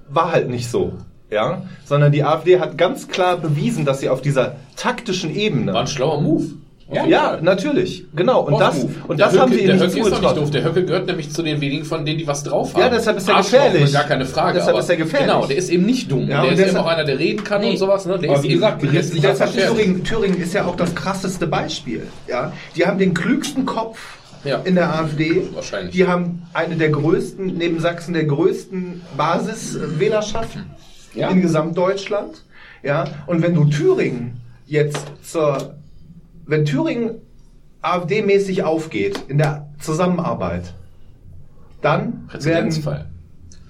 war 0.09 0.32
halt 0.32 0.49
nicht 0.49 0.68
so. 0.68 0.95
Ja, 1.30 1.62
sondern 1.84 2.11
die 2.11 2.24
AfD 2.24 2.59
hat 2.59 2.76
ganz 2.76 3.07
klar 3.07 3.36
bewiesen, 3.36 3.84
dass 3.84 4.01
sie 4.01 4.09
auf 4.09 4.20
dieser 4.20 4.57
taktischen 4.74 5.32
Ebene 5.32 5.72
War 5.72 5.82
ein 5.82 5.86
schlauer 5.86 6.20
Move. 6.20 6.47
Ja. 6.93 7.07
ja, 7.07 7.38
natürlich, 7.41 8.05
genau. 8.16 8.41
Und 8.43 8.59
das, 8.61 8.82
und 9.07 9.18
Der 9.18 9.28
das 9.28 9.38
haben 9.38 9.51
Höcke- 9.53 9.61
sie 9.61 9.66
der 9.66 9.74
ihnen 9.76 9.82
Höcke 9.84 9.95
nicht 9.95 10.05
ist 10.07 10.12
doch 10.12 10.20
nicht 10.22 10.36
doof. 10.36 10.51
Der 10.51 10.64
Höcke 10.64 10.84
gehört 10.84 11.07
nämlich 11.07 11.30
zu 11.30 11.43
den 11.43 11.61
wenigen 11.61 11.84
von 11.84 12.05
denen, 12.05 12.18
die 12.18 12.26
was 12.26 12.43
drauf 12.43 12.74
haben. 12.74 12.80
Ja, 12.80 12.88
deshalb 12.88 13.16
ist 13.18 13.28
er 13.28 13.36
Arschloch, 13.36 13.62
gefährlich. 13.64 13.93
Gar 13.93 14.05
keine 14.05 14.24
Frage. 14.26 14.55
Deshalb 14.55 14.70
aber 14.74 14.80
ist 14.80 14.91
er 14.91 14.97
gefährlich. 14.97 15.28
Genau, 15.32 15.47
der 15.47 15.57
ist 15.57 15.68
eben 15.70 15.84
nicht 15.86 16.11
dumm. 16.11 16.28
Ja, 16.28 16.43
der 16.43 16.51
ist 16.53 16.59
deshalb- 16.59 16.70
eben 16.76 16.84
auch 16.84 16.86
einer, 16.91 17.05
der 17.05 17.18
reden 17.18 17.45
kann 17.45 17.61
Nee. 17.61 17.70
und 17.70 17.76
sowas. 17.76 18.07
Ne? 18.07 18.18
Der 18.18 18.30
Aber 18.30 18.38
ist 18.38 18.43
wie 18.45 18.49
eben 18.49 18.61
gesagt, 18.61 18.82
Deshalb 18.82 18.97
ist 19.05 19.12
gefährlich. 19.55 19.68
Thüringen, 19.68 20.05
Thüringen 20.05 20.41
ist 20.43 20.53
ja 20.53 20.64
auch 20.64 20.74
das 20.76 20.95
krasseste 20.95 21.47
Beispiel. 21.47 22.09
Ja, 22.26 22.53
die 22.74 22.84
haben 22.86 22.99
den 22.99 23.14
klügsten 23.14 23.64
Kopf 23.66 23.99
Ja. 24.43 24.61
in 24.64 24.74
der 24.74 24.93
AfD. 24.93 25.43
Wahrscheinlich. 25.55 25.93
Die 25.95 26.09
haben 26.09 26.43
eine 26.55 26.74
der 26.74 26.88
größten, 26.91 27.57
neben 27.57 27.78
Sachsen 27.78 28.14
der 28.14 28.24
größten 28.24 29.01
Basiswählerschaften 29.16 30.64
Ja. 31.14 31.28
in 31.30 31.41
Gesamtdeutschland. 31.43 32.43
Ja, 32.82 33.05
und 33.26 33.43
wenn 33.43 33.55
du 33.55 33.64
Thüringen 33.66 34.41
jetzt 34.66 35.05
zur, 35.22 35.74
wenn 36.51 36.65
Thüringen 36.65 37.23
AfD-mäßig 37.81 38.65
aufgeht 38.65 39.21
in 39.29 39.39
der 39.39 39.69
Zusammenarbeit, 39.79 40.75
dann 41.81 42.29
werden 42.33 42.71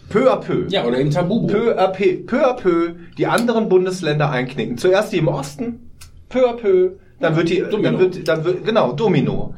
peu 0.08 0.32
à 0.32 0.36
peu 0.36 0.66
Ja, 0.68 0.84
oder 0.84 0.98
im 0.98 1.10
Tabu. 1.10 1.46
peu 1.46 1.78
à 1.78 1.88
peu, 1.88 2.26
peu 2.26 2.44
à 2.44 2.54
peu 2.54 2.94
die 3.16 3.26
anderen 3.26 3.68
Bundesländer 3.68 4.30
einknicken. 4.30 4.76
Zuerst 4.78 5.12
die 5.12 5.18
im 5.18 5.28
Osten, 5.28 5.90
peu 6.28 6.48
à 6.48 6.54
peu, 6.54 6.92
dann 7.20 7.36
wird 7.36 7.50
die, 7.50 7.60
Domino. 7.60 7.82
dann 7.82 7.98
wird, 8.00 8.28
dann 8.28 8.44
wird, 8.44 8.64
genau, 8.64 8.92
Domino. 8.92 9.54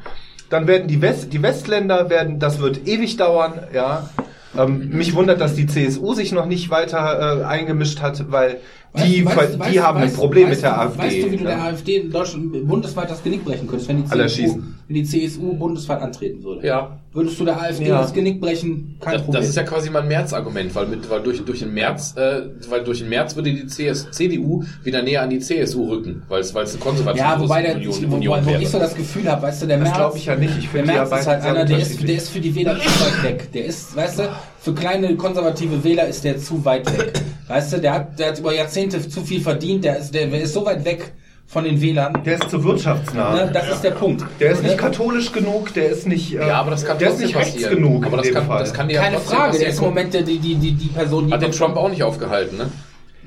Dann 0.49 0.67
werden 0.67 0.87
die 0.87 1.01
West, 1.01 1.33
die 1.33 1.41
Westländer 1.41 2.11
werden, 2.11 2.37
das 2.37 2.59
wird 2.59 2.87
ewig 2.87 3.17
dauern, 3.17 3.53
ja. 3.73 4.09
Ähm, 4.55 4.89
mich 4.89 5.15
wundert, 5.15 5.41
dass 5.41 5.55
die 5.55 5.65
CSU 5.65 6.13
sich 6.13 6.31
noch 6.31 6.45
nicht 6.45 6.69
weiter 6.69 7.39
äh, 7.39 7.43
eingemischt 7.43 8.01
hat, 8.01 8.31
weil 8.31 8.59
Die, 8.95 9.25
Weißt 9.25 9.55
die 9.55 9.59
weißt 9.59 9.79
haben 9.81 9.97
ein 9.97 10.09
weißt- 10.09 10.15
Problem 10.15 10.49
weißt 10.49 10.55
mit 10.57 10.63
der 10.63 10.79
AfD. 10.79 10.99
Weißt 10.99 11.15
du, 11.23 11.31
wie 11.31 11.37
du 11.37 11.43
ne? 11.43 11.49
der 11.49 11.63
AfD 11.63 11.95
in 11.97 12.11
Deutschland 12.11 12.67
bundesweit 12.67 13.09
das 13.09 13.23
Genick 13.23 13.43
brechen 13.43 13.67
könntest, 13.67 13.89
wenn 13.89 14.03
die 14.03 14.07
CSU, 14.07 14.59
wenn 14.87 14.95
die 14.95 15.03
CSU 15.03 15.53
bundesweit 15.53 16.01
antreten 16.01 16.43
würde? 16.43 16.67
Ja. 16.67 16.99
Würdest 17.13 17.39
du 17.39 17.45
der 17.45 17.61
AfD 17.61 17.85
Ja. 17.87 18.01
das 18.01 18.11
Genick 18.11 18.41
brechen? 18.41 18.97
Kein 18.99 19.13
Das, 19.13 19.21
Problem. 19.23 19.41
das 19.41 19.49
ist 19.49 19.55
ja 19.55 19.63
quasi 19.63 19.89
mein 19.91 20.07
März-Argument, 20.07 20.73
weil 20.73 20.87
mit, 20.87 21.07
weil 21.09 21.21
durch, 21.21 21.45
durch 21.45 21.59
den 21.59 21.71
März, 21.73 22.15
äh, 22.17 22.41
weil 22.69 22.83
durch 22.83 22.99
den 22.99 23.09
März 23.09 23.35
würde 23.35 23.53
die 23.53 23.67
CS, 23.67 24.09
CDU 24.09 24.63
wieder 24.83 25.03
näher 25.03 25.21
an 25.21 25.29
die 25.29 25.37
CSU 25.39 25.89
rücken, 25.89 26.23
weil 26.27 26.41
es, 26.41 26.53
weil 26.55 26.63
es 26.63 26.71
eine 26.73 26.79
konservative 26.79 27.23
ja, 27.23 27.39
wobei 27.39 27.61
der, 27.61 27.75
Union, 27.75 27.95
wo, 28.11 28.15
Union 28.15 28.39
wo 28.45 28.49
wäre. 28.49 28.61
ich 28.63 28.69
so 28.69 28.79
das 28.79 28.95
Gefühl 28.95 29.29
habe, 29.29 29.43
weißt 29.43 29.61
du, 29.61 29.67
der 29.67 29.77
Das 29.77 29.87
Merz, 29.89 29.97
glaube 29.97 30.17
ich 30.17 30.25
ja 30.25 30.35
nicht. 30.35 30.57
Ich 30.57 30.63
der 30.69 30.71
finde 30.71 30.93
Merz 30.93 31.11
ist 31.11 31.27
halt 31.27 31.43
einer, 31.43 31.65
der 31.65 31.77
ist, 31.79 32.01
der 32.07 32.15
ist 32.15 32.29
für 32.29 32.39
die 32.39 32.55
Wähler 32.55 32.79
zu 32.79 32.85
weit 33.05 33.23
weg. 33.23 33.51
Der 33.53 33.65
ist, 33.65 33.95
weißt 33.95 34.19
du, 34.19 34.23
für 34.59 34.73
kleine 34.73 35.15
konservative 35.15 35.83
Wähler 35.83 36.07
ist 36.07 36.23
der 36.23 36.39
zu 36.39 36.65
weit 36.65 36.91
weg. 36.97 37.13
Weißt 37.47 37.73
du, 37.73 37.77
der 37.79 37.93
hat, 37.93 38.17
der 38.17 38.29
hat 38.29 38.39
über 38.39 38.55
Jahrzehnte 38.55 39.07
zu 39.07 39.21
viel 39.21 39.41
verdient, 39.41 39.83
der 39.85 39.99
ist, 39.99 40.13
der 40.15 40.31
ist 40.33 40.53
so 40.53 40.65
weit 40.65 40.83
weg 40.83 41.13
von 41.47 41.63
den 41.65 41.79
Wählern. 41.81 42.21
Der 42.25 42.35
ist 42.35 42.49
zu 42.49 42.63
wirtschaftsnah. 42.63 43.33
Ne, 43.35 43.51
das 43.53 43.69
ist 43.69 43.81
der 43.83 43.91
Punkt. 43.91 44.25
Der 44.39 44.51
ist 44.51 44.63
nicht 44.63 44.71
Ne? 44.71 44.77
katholisch 44.77 45.31
genug, 45.31 45.73
der 45.73 45.89
ist 45.89 46.07
nicht, 46.07 46.33
äh, 46.33 46.47
ja, 46.47 46.55
aber 46.55 46.71
das 46.71 46.83
kann 46.85 46.97
der 46.97 47.09
ist 47.09 47.19
nicht 47.19 47.35
rechts 47.35 47.53
passieren. 47.53 47.75
genug 47.75 48.05
aber 48.05 48.17
das 48.17 48.27
in 48.27 48.33
dem 48.33 48.39
kann, 48.39 48.47
Fall. 48.47 48.59
das 48.59 48.73
kann 48.73 48.89
ja 48.89 49.01
Keine 49.01 49.19
Frage, 49.19 49.59
der 49.59 49.67
ist 49.67 49.77
im. 49.77 49.83
Moment 49.85 50.13
die, 50.13 50.23
die, 50.23 50.55
die, 50.55 50.71
die 50.71 50.87
Person, 50.87 51.27
die 51.27 51.33
Hat 51.33 51.41
den 51.41 51.51
Trump 51.51 51.75
auch 51.77 51.89
nicht 51.89 52.01
aufgehalten, 52.03 52.57
ne? 52.57 52.69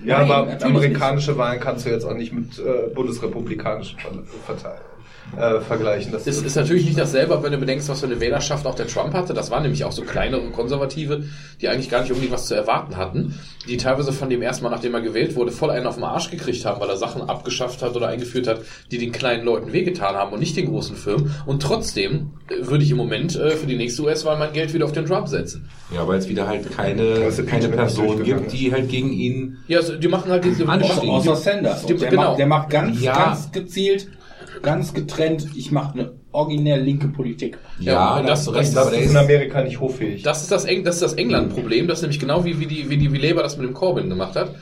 ja, 0.05 0.19
Nein, 0.23 0.31
aber 0.31 0.64
amerikanische 0.64 1.37
Wahlen 1.39 1.61
kannst 1.61 1.87
du 1.87 1.91
jetzt 1.91 2.05
auch 2.05 2.14
nicht 2.14 2.33
mit 2.33 2.59
äh, 2.59 2.93
bundesrepublikanischen 2.95 3.99
ver 3.99 4.11
verteilen, 4.45 4.81
äh, 5.37 5.61
vergleichen. 5.61 6.12
Das 6.12 6.27
Es 6.27 6.41
ist 6.43 6.55
natürlich 6.57 6.85
nicht 6.87 6.99
dasselbe, 6.99 7.39
wenn 7.43 7.53
du 7.53 7.59
bedenkst, 7.59 7.89
was 7.89 8.01
für 8.01 8.07
eine 8.07 8.20
Wählerschaft 8.20 8.66
auch 8.66 8.74
der 8.74 8.87
Trump 8.87 9.12
hatte. 9.12 9.35
Das 9.35 9.51
waren 9.51 9.62
nämlich 9.62 9.85
auch 9.85 9.93
so 9.93 10.03
kleinere 10.03 10.43
Konservative, 10.51 11.24
die 11.61 11.68
eigentlich 11.68 11.91
gar 11.91 12.01
nicht 12.03 12.11
unbedingt 12.11 12.33
was 12.33 12.47
zu 12.47 12.55
erwarten 12.55 12.97
hatten, 12.97 13.35
die 13.68 13.77
teilweise 13.77 14.12
von 14.12 14.31
dem 14.31 14.41
ersten 14.41 14.64
Mal, 14.64 14.70
nachdem 14.70 14.95
er 14.95 15.01
gewählt 15.01 15.35
wurde, 15.37 15.51
voll 15.53 15.70
einen 15.70 15.87
auf 15.87 15.97
den 15.97 16.05
Arsch 16.05 16.31
gekriegt 16.31 16.64
haben, 16.64 16.81
weil 16.81 16.89
er 16.89 16.97
Sachen 16.97 17.22
abgeschafft 17.29 17.83
hat 17.83 17.97
oder 17.97 18.09
eingeführt 18.09 18.47
hat, 18.47 18.61
die 18.91 18.99
den 18.99 19.12
kleinen 19.12 19.45
Leuten 19.45 19.72
wehgetan 19.72 20.14
haben 20.14 20.33
und 20.33 20.41
nicht 20.41 20.57
den 20.57 20.66
großen 20.66 20.97
Firmen. 20.97 21.35
Und 21.45 21.61
trotzdem 21.62 22.31
äh, 22.49 22.66
würde 22.66 22.85
ich 22.85 22.91
im 22.91 22.97
Moment 22.97 23.37
äh, 23.37 23.51
für 23.51 23.66
die 23.66 23.77
nächste 23.77 24.03
US-Wahl 24.03 24.39
mein 24.39 24.53
Geld 24.53 24.72
wieder 24.74 24.85
auf 24.85 24.93
den 24.93 25.07
Trump 25.07 25.29
setzen. 25.29 25.68
Ja, 25.93 26.07
weil 26.07 26.18
es 26.18 26.29
wieder 26.29 26.47
halt 26.47 26.70
keine, 26.77 27.03
ist 27.03 27.47
keine 27.47 27.68
Person 27.68 28.22
gibt, 28.22 28.53
die 28.53 28.72
halt 28.72 28.89
gegen 28.89 29.12
ihn 29.12 29.59
Ja, 29.68 29.79
also 29.79 29.97
die 29.97 30.09
machen 30.09 30.31
halt 30.31 30.45
diese 30.45 30.66
Anstieg. 30.68 31.09
außer 31.09 31.37
Sanders. 31.37 31.85
Die- 31.87 31.95
der, 31.97 32.11
genau. 32.11 32.22
macht, 32.31 32.39
der 32.39 32.47
macht 32.47 32.70
ganz, 32.70 33.01
Ja. 33.03 33.12
ganz 33.27 33.51
gezielt, 33.53 34.09
ganz 34.63 34.95
getrennt, 34.95 35.47
ich 35.57 35.71
mache 35.73 35.95
eine 35.95 36.13
originär 36.33 36.77
linke 36.79 37.09
Politik. 37.09 37.59
Ja, 37.79 38.21
da 38.21 38.27
das- 38.29 38.45
das- 38.47 38.49
aber 38.49 38.57
das 38.59 38.91
der 38.91 39.01
ist 39.03 39.11
in 39.11 39.17
Amerika 39.17 39.63
nicht 39.63 39.81
hoffähig. 39.81 40.23
Das 40.23 40.43
ist 40.43 40.51
das, 40.53 40.65
Eng 40.65 40.85
das, 40.85 40.97
ist 40.97 41.03
das 41.03 41.13
England-Problem, 41.15 41.87
das 41.89 41.99
ist 41.99 42.03
nämlich 42.03 42.21
genau 42.21 42.45
wie, 42.45 42.59
wie, 42.61 42.67
die, 42.67 42.89
wie, 42.91 42.97
die, 42.97 43.13
wie 43.13 43.19
Labour 43.19 43.43
das 43.43 43.57
mit 43.57 43.67
dem 43.67 43.75
Corbyn 43.75 44.09
gemacht 44.09 44.37
hat. 44.37 44.55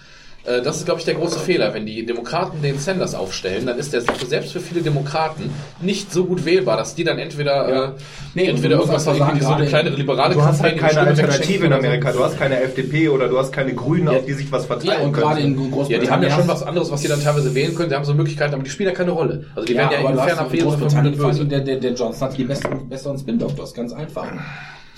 Äh, 0.47 0.63
Das 0.63 0.77
ist, 0.77 0.85
glaube 0.85 1.01
ich, 1.01 1.07
der 1.07 1.15
große 1.15 1.39
Fehler. 1.39 1.73
Wenn 1.75 1.87
die 1.87 2.05
Demokraten 2.05 2.61
den 2.63 2.79
Sanders 2.79 3.15
aufstellen, 3.15 3.67
dann 3.67 3.79
ist 3.79 3.93
der 3.93 4.03
selbst 4.03 4.53
für 4.53 4.61
viele 4.61 4.83
Demokraten 4.83 5.51
nicht 5.81 6.13
so 6.13 6.25
gut 6.27 6.45
wählbar, 6.45 6.77
dass 6.77 6.95
die 6.95 7.05
dann 7.05 7.19
entweder, 7.19 7.69
Ja. 7.69 7.85
äh, 7.87 7.91
Nee, 8.35 8.47
entweder 8.47 8.77
irgendwas 8.77 9.07
einfach 9.09 9.29
irgendwie 9.29 9.45
sagen, 9.45 9.55
so 9.57 9.61
eine 9.63 9.67
kleine 9.67 9.91
liberale 9.91 10.35
Du 10.35 10.43
hast 10.43 10.61
halt 10.63 10.77
keine 10.79 11.01
Alternative 11.01 11.67
in. 11.67 11.73
Amerika. 11.73 12.13
Du 12.13 12.23
hast 12.23 12.39
keine 12.39 12.61
FDP 12.61 13.09
oder 13.09 13.29
du 13.29 13.39
hast 13.39 13.53
keine 13.53 13.75
Grünen, 13.75 14.07
Ja. 14.09 14.19
auf 14.19 14.25
die 14.27 14.33
sich 14.33 14.51
was 14.53 14.63
Ja, 14.63 14.67
verteilen 14.77 15.03
und 15.07 15.13
gerade 15.13 15.41
in 15.41 15.55
können. 15.57 15.71
Großbritannien. 15.71 15.91
Ja, 15.91 15.99
die 16.07 16.11
haben 16.11 16.23
ja 16.23 16.31
schon 16.31 16.49
was 16.49 16.63
anderes, 16.63 16.91
was 16.91 17.01
sie 17.03 17.09
dann 17.09 17.23
teilweise 17.23 17.55
wählen 17.55 17.75
können. 17.75 17.89
Die 17.91 17.95
haben 17.95 18.05
so 18.05 18.15
Möglichkeiten, 18.15 18.55
aber 18.55 18.63
die 18.63 18.71
spielen 18.71 18.91
ja 18.91 18.95
keine 18.95 19.13
Rolle. 19.13 19.45
Also 19.55 19.67
die 19.67 19.73
Ja, 19.75 19.91
werden 19.91 19.93
ja 19.93 19.99
in 20.11 20.17
in 20.17 20.53
wählen, 20.53 20.65
Großbritannien 20.65 21.49
der, 21.49 21.61
der, 21.61 21.77
der 21.77 21.93
Johnson 21.95 22.29
hat 22.29 22.37
die 22.37 22.45
besten, 22.45 22.89
besseren 22.89 23.19
Spin-Doctors, 23.19 23.73
ganz 23.75 23.93
einfach. 23.93 24.27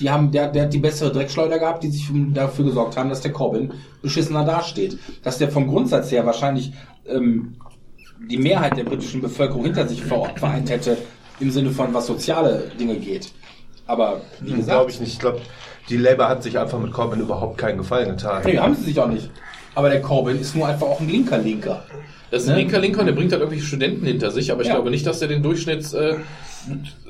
Die 0.01 0.11
haben, 0.11 0.30
der, 0.30 0.49
der 0.49 0.64
hat 0.64 0.72
die 0.72 0.78
bessere 0.78 1.11
Dreckschleuder 1.12 1.59
gehabt, 1.59 1.82
die 1.82 1.90
sich 1.90 2.11
dafür 2.34 2.66
gesorgt 2.66 2.97
haben, 2.97 3.09
dass 3.09 3.20
der 3.22 3.32
Corbyn 3.32 3.72
beschissener 4.03 4.44
dasteht. 4.44 4.99
Dass 5.22 5.38
der 5.38 5.51
vom 5.51 5.66
Grundsatz 5.68 6.11
her 6.11 6.26
wahrscheinlich 6.26 6.72
ähm, 7.09 7.57
die 8.30 8.36
Mehrheit 8.38 8.76
der 8.76 8.84
britischen 8.84 9.20
Bevölkerung 9.22 9.64
hinter 9.64 9.86
sich 9.88 10.03
ver- 10.03 10.32
vereint 10.36 10.68
hätte, 10.70 10.99
im 11.40 11.51
Sinne 11.51 11.70
von 11.70 11.92
was 11.94 12.07
soziale 12.07 12.70
Dinge 12.78 12.97
geht. 12.97 13.32
Aber 13.86 14.20
wie 14.40 14.47
Glaube 14.53 14.59
gesagt, 14.59 14.90
ich 14.90 15.01
nicht. 15.01 15.12
Ich 15.14 15.18
glaube, 15.18 15.40
die 15.88 15.97
Labour 15.97 16.28
hat 16.28 16.42
sich 16.42 16.59
einfach 16.59 16.78
mit 16.78 16.92
Corbyn 16.92 17.20
überhaupt 17.20 17.57
keinen 17.59 17.78
Gefallen 17.78 18.11
getan. 18.11 18.42
nee, 18.44 18.59
haben 18.59 18.74
sie 18.74 18.82
sich 18.84 18.99
auch 18.99 19.09
nicht. 19.09 19.30
Aber 19.74 19.90
der 19.90 20.03
Corbyn 20.03 20.40
ist 20.40 20.57
nur 20.57 20.66
einfach 20.66 20.86
auch 20.86 21.01
ein 21.01 21.09
linker 21.09 21.38
Linker. 21.38 21.84
Das 22.30 22.42
ist 22.42 22.48
ein 22.48 22.54
Ne? 22.56 22.62
linker 22.62 22.78
Linker 22.80 23.00
und 23.00 23.06
der 23.06 23.12
bringt 23.12 23.30
halt 23.32 23.40
irgendwelche 23.40 23.66
Studenten 23.66 24.04
hinter 24.06 24.30
sich, 24.30 24.50
aber 24.52 24.62
ich 24.62 24.68
Ja. 24.68 24.74
glaube 24.74 24.90
nicht, 24.90 25.06
dass 25.06 25.20
der 25.20 25.28
den 25.28 25.42
Durchschnitts, 25.42 25.92
äh, 25.94 26.14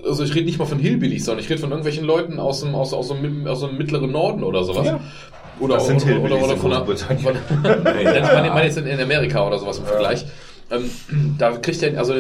also 0.04 0.24
ich 0.24 0.34
rede 0.34 0.44
nicht 0.46 0.58
mal 0.58 0.66
von 0.66 0.78
Hillbillies, 0.78 1.24
sondern 1.24 1.42
ich 1.42 1.50
rede 1.50 1.60
von 1.60 1.70
irgendwelchen 1.70 2.04
Leuten 2.04 2.38
aus 2.38 2.60
dem, 2.60 2.74
aus, 2.74 2.92
aus, 2.92 3.08
dem, 3.08 3.46
aus 3.46 3.60
dem 3.60 3.78
mittleren 3.78 4.12
Norden 4.12 4.44
oder 4.44 4.64
sowas. 4.64 4.86
Ja. 4.86 5.00
Oder, 5.58 5.76
Das 5.76 5.86
sind 5.86 6.04
oder, 6.04 6.20
oder, 6.22 6.42
oder 6.44 6.52
in 6.52 6.58
von 6.58 6.70
der, 6.70 6.84
von, 6.86 6.94
ich 7.16 7.22
meine, 7.24 7.38
ich 8.46 8.52
meine 8.52 8.64
jetzt 8.64 8.76
in, 8.76 8.86
in 8.86 9.00
Amerika 9.00 9.46
oder 9.46 9.58
sowas 9.58 9.78
im 9.78 9.86
Vergleich. 9.86 10.26
Ähm, 10.70 10.90
da 11.38 11.52
kriegt 11.52 11.80
der, 11.82 11.98
also 11.98 12.14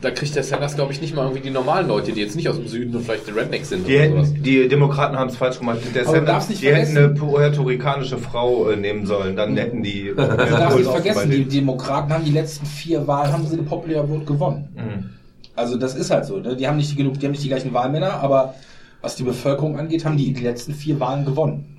da 0.00 0.10
kriegt 0.10 0.34
der 0.34 0.42
Sanders, 0.42 0.74
glaube 0.74 0.92
ich, 0.92 1.00
nicht 1.00 1.14
mal 1.14 1.22
irgendwie 1.22 1.42
die 1.42 1.50
normalen 1.50 1.86
Leute, 1.86 2.12
die 2.12 2.20
jetzt 2.20 2.34
nicht 2.34 2.48
aus 2.48 2.56
dem 2.56 2.66
Süden 2.66 2.94
und 2.96 3.04
vielleicht 3.04 3.26
die 3.28 3.30
Rednecks 3.30 3.68
sind 3.68 3.86
Die, 3.86 3.96
oder 3.96 4.08
sowas. 4.08 4.28
hätten, 4.30 4.42
die 4.42 4.68
Demokraten 4.68 5.16
haben 5.16 5.28
es 5.28 5.36
falsch 5.36 5.58
gemacht. 5.58 5.78
Der 5.94 6.02
Aber 6.02 6.16
Sanders, 6.16 6.48
nicht 6.48 6.62
die 6.62 6.74
hätten 6.74 6.96
eine 6.96 7.08
puerto-ricanische 7.10 8.18
Frau 8.18 8.68
äh, 8.68 8.76
nehmen 8.76 9.06
sollen. 9.06 9.36
Dann 9.36 9.56
hätten 9.56 9.82
die. 9.82 10.12
Du 10.16 10.26
darfst 10.26 10.78
nicht 10.78 10.90
vergessen, 10.90 11.30
die 11.30 11.44
Demokraten 11.44 12.12
haben 12.12 12.24
die 12.24 12.32
letzten 12.32 12.66
vier 12.66 13.06
Wahlen, 13.06 13.32
haben 13.32 13.46
sie 13.46 13.54
eine 13.54 13.62
Popular 13.62 14.06
Vote 14.06 14.24
gewonnen. 14.24 14.68
Mhm. 14.74 15.10
Also 15.54 15.76
das 15.76 15.94
ist 15.94 16.10
halt 16.10 16.24
so. 16.24 16.38
Ne? 16.38 16.56
Die 16.56 16.66
haben 16.66 16.76
nicht 16.76 16.96
genug, 16.96 17.18
die 17.18 17.26
haben 17.26 17.32
nicht 17.32 17.44
die 17.44 17.48
gleichen 17.48 17.72
Wahlmänner, 17.72 18.14
aber 18.14 18.54
was 19.00 19.16
die 19.16 19.22
Bevölkerung 19.22 19.78
angeht, 19.78 20.04
haben 20.04 20.16
die 20.16 20.32
die 20.32 20.42
letzten 20.42 20.74
vier 20.74 20.98
Wahlen 21.00 21.24
gewonnen. 21.24 21.71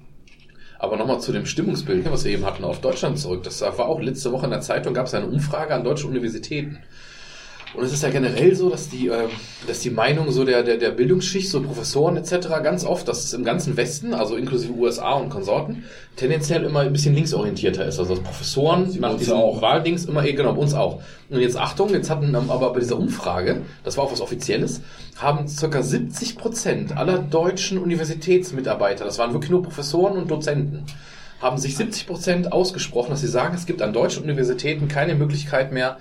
Aber 0.84 0.98
nochmal 0.98 1.22
zu 1.22 1.32
dem 1.32 1.46
Stimmungsbild, 1.46 2.12
was 2.12 2.26
wir 2.26 2.34
eben 2.34 2.46
hatten, 2.46 2.66
auf 2.66 2.82
Deutschland 2.82 3.18
zurück. 3.18 3.44
Das 3.44 3.62
war 3.62 3.86
auch 3.88 4.02
letzte 4.02 4.34
Woche 4.34 4.44
in 4.44 4.52
der 4.52 4.60
Zeitung, 4.60 4.94
gab 4.94 5.06
es 5.06 5.14
eine 5.14 5.28
Umfrage 5.28 5.74
an 5.74 5.86
deutschen 5.86 6.10
Universitäten. 6.10 6.80
Und 7.76 7.84
es 7.84 7.92
ist 7.92 8.04
ja 8.04 8.10
generell 8.10 8.56
so, 8.56 8.70
dass 8.70 8.90
die, 8.90 9.08
ähm, 9.08 9.30
dass 9.66 9.80
die 9.80 9.90
Meinung 9.90 10.32
so 10.32 10.46
der, 10.46 10.62
der, 10.62 10.78
der 10.78 10.92
Bildungsschicht, 10.92 11.50
so 11.50 11.62
Professoren 11.62 12.18
etc. 12.18 12.48
ganz 12.64 12.86
oft, 12.86 13.08
dass 13.08 13.24
es 13.24 13.34
im 13.34 13.44
ganzen 13.44 13.76
Westen, 13.78 14.14
also 14.14 14.36
inklusive 14.36 14.74
USA 14.74 15.14
und 15.14 15.30
Konsorten, 15.30 15.84
tendenziell 16.16 16.64
immer 16.64 16.82
ein 16.82 16.94
bisschen 16.94 17.16
linksorientierter 17.16 17.86
ist. 17.86 17.98
Also 17.98 18.16
dass 18.16 18.24
Professoren 18.24 18.96
nach 19.00 19.12
uns 19.12 19.20
diesem 19.20 19.38
auch. 19.38 19.62
Wahldings 19.62 20.06
immer, 20.06 20.24
eh, 20.24 20.34
genau, 20.34 20.54
uns 20.54 20.76
auch. 20.76 21.02
Und 21.30 21.40
jetzt 21.40 21.58
Achtung, 21.58 21.90
jetzt 21.90 22.12
hatten 22.12 22.36
ähm, 22.36 22.50
aber 22.50 22.74
bei 22.74 22.80
dieser 22.80 22.98
Umfrage, 22.98 23.64
das 23.84 23.98
war 23.98 24.04
auch 24.04 24.12
was 24.12 24.22
Offizielles, 24.22 24.82
haben 25.16 25.48
circa 25.48 25.82
70 25.82 26.38
Prozent 26.38 26.96
aller 26.96 27.18
deutschen 27.18 27.80
Universitätsmitarbeiter, 27.80 29.04
das 29.06 29.18
waren 29.18 29.34
wirklich 29.34 29.52
nur 29.52 29.64
Professoren 29.64 30.18
und 30.18 30.30
Dozenten, 30.30 30.86
haben 31.42 31.58
sich 31.58 31.76
70 31.76 32.08
Prozent 32.08 32.52
ausgesprochen, 32.52 33.12
dass 33.12 33.22
sie 33.22 33.28
sagen, 33.28 33.56
es 33.56 33.66
gibt 33.66 33.82
an 33.82 33.94
deutschen 33.94 34.24
Universitäten 34.24 34.88
keine 34.88 35.16
Möglichkeit 35.16 35.72
mehr, 35.72 35.98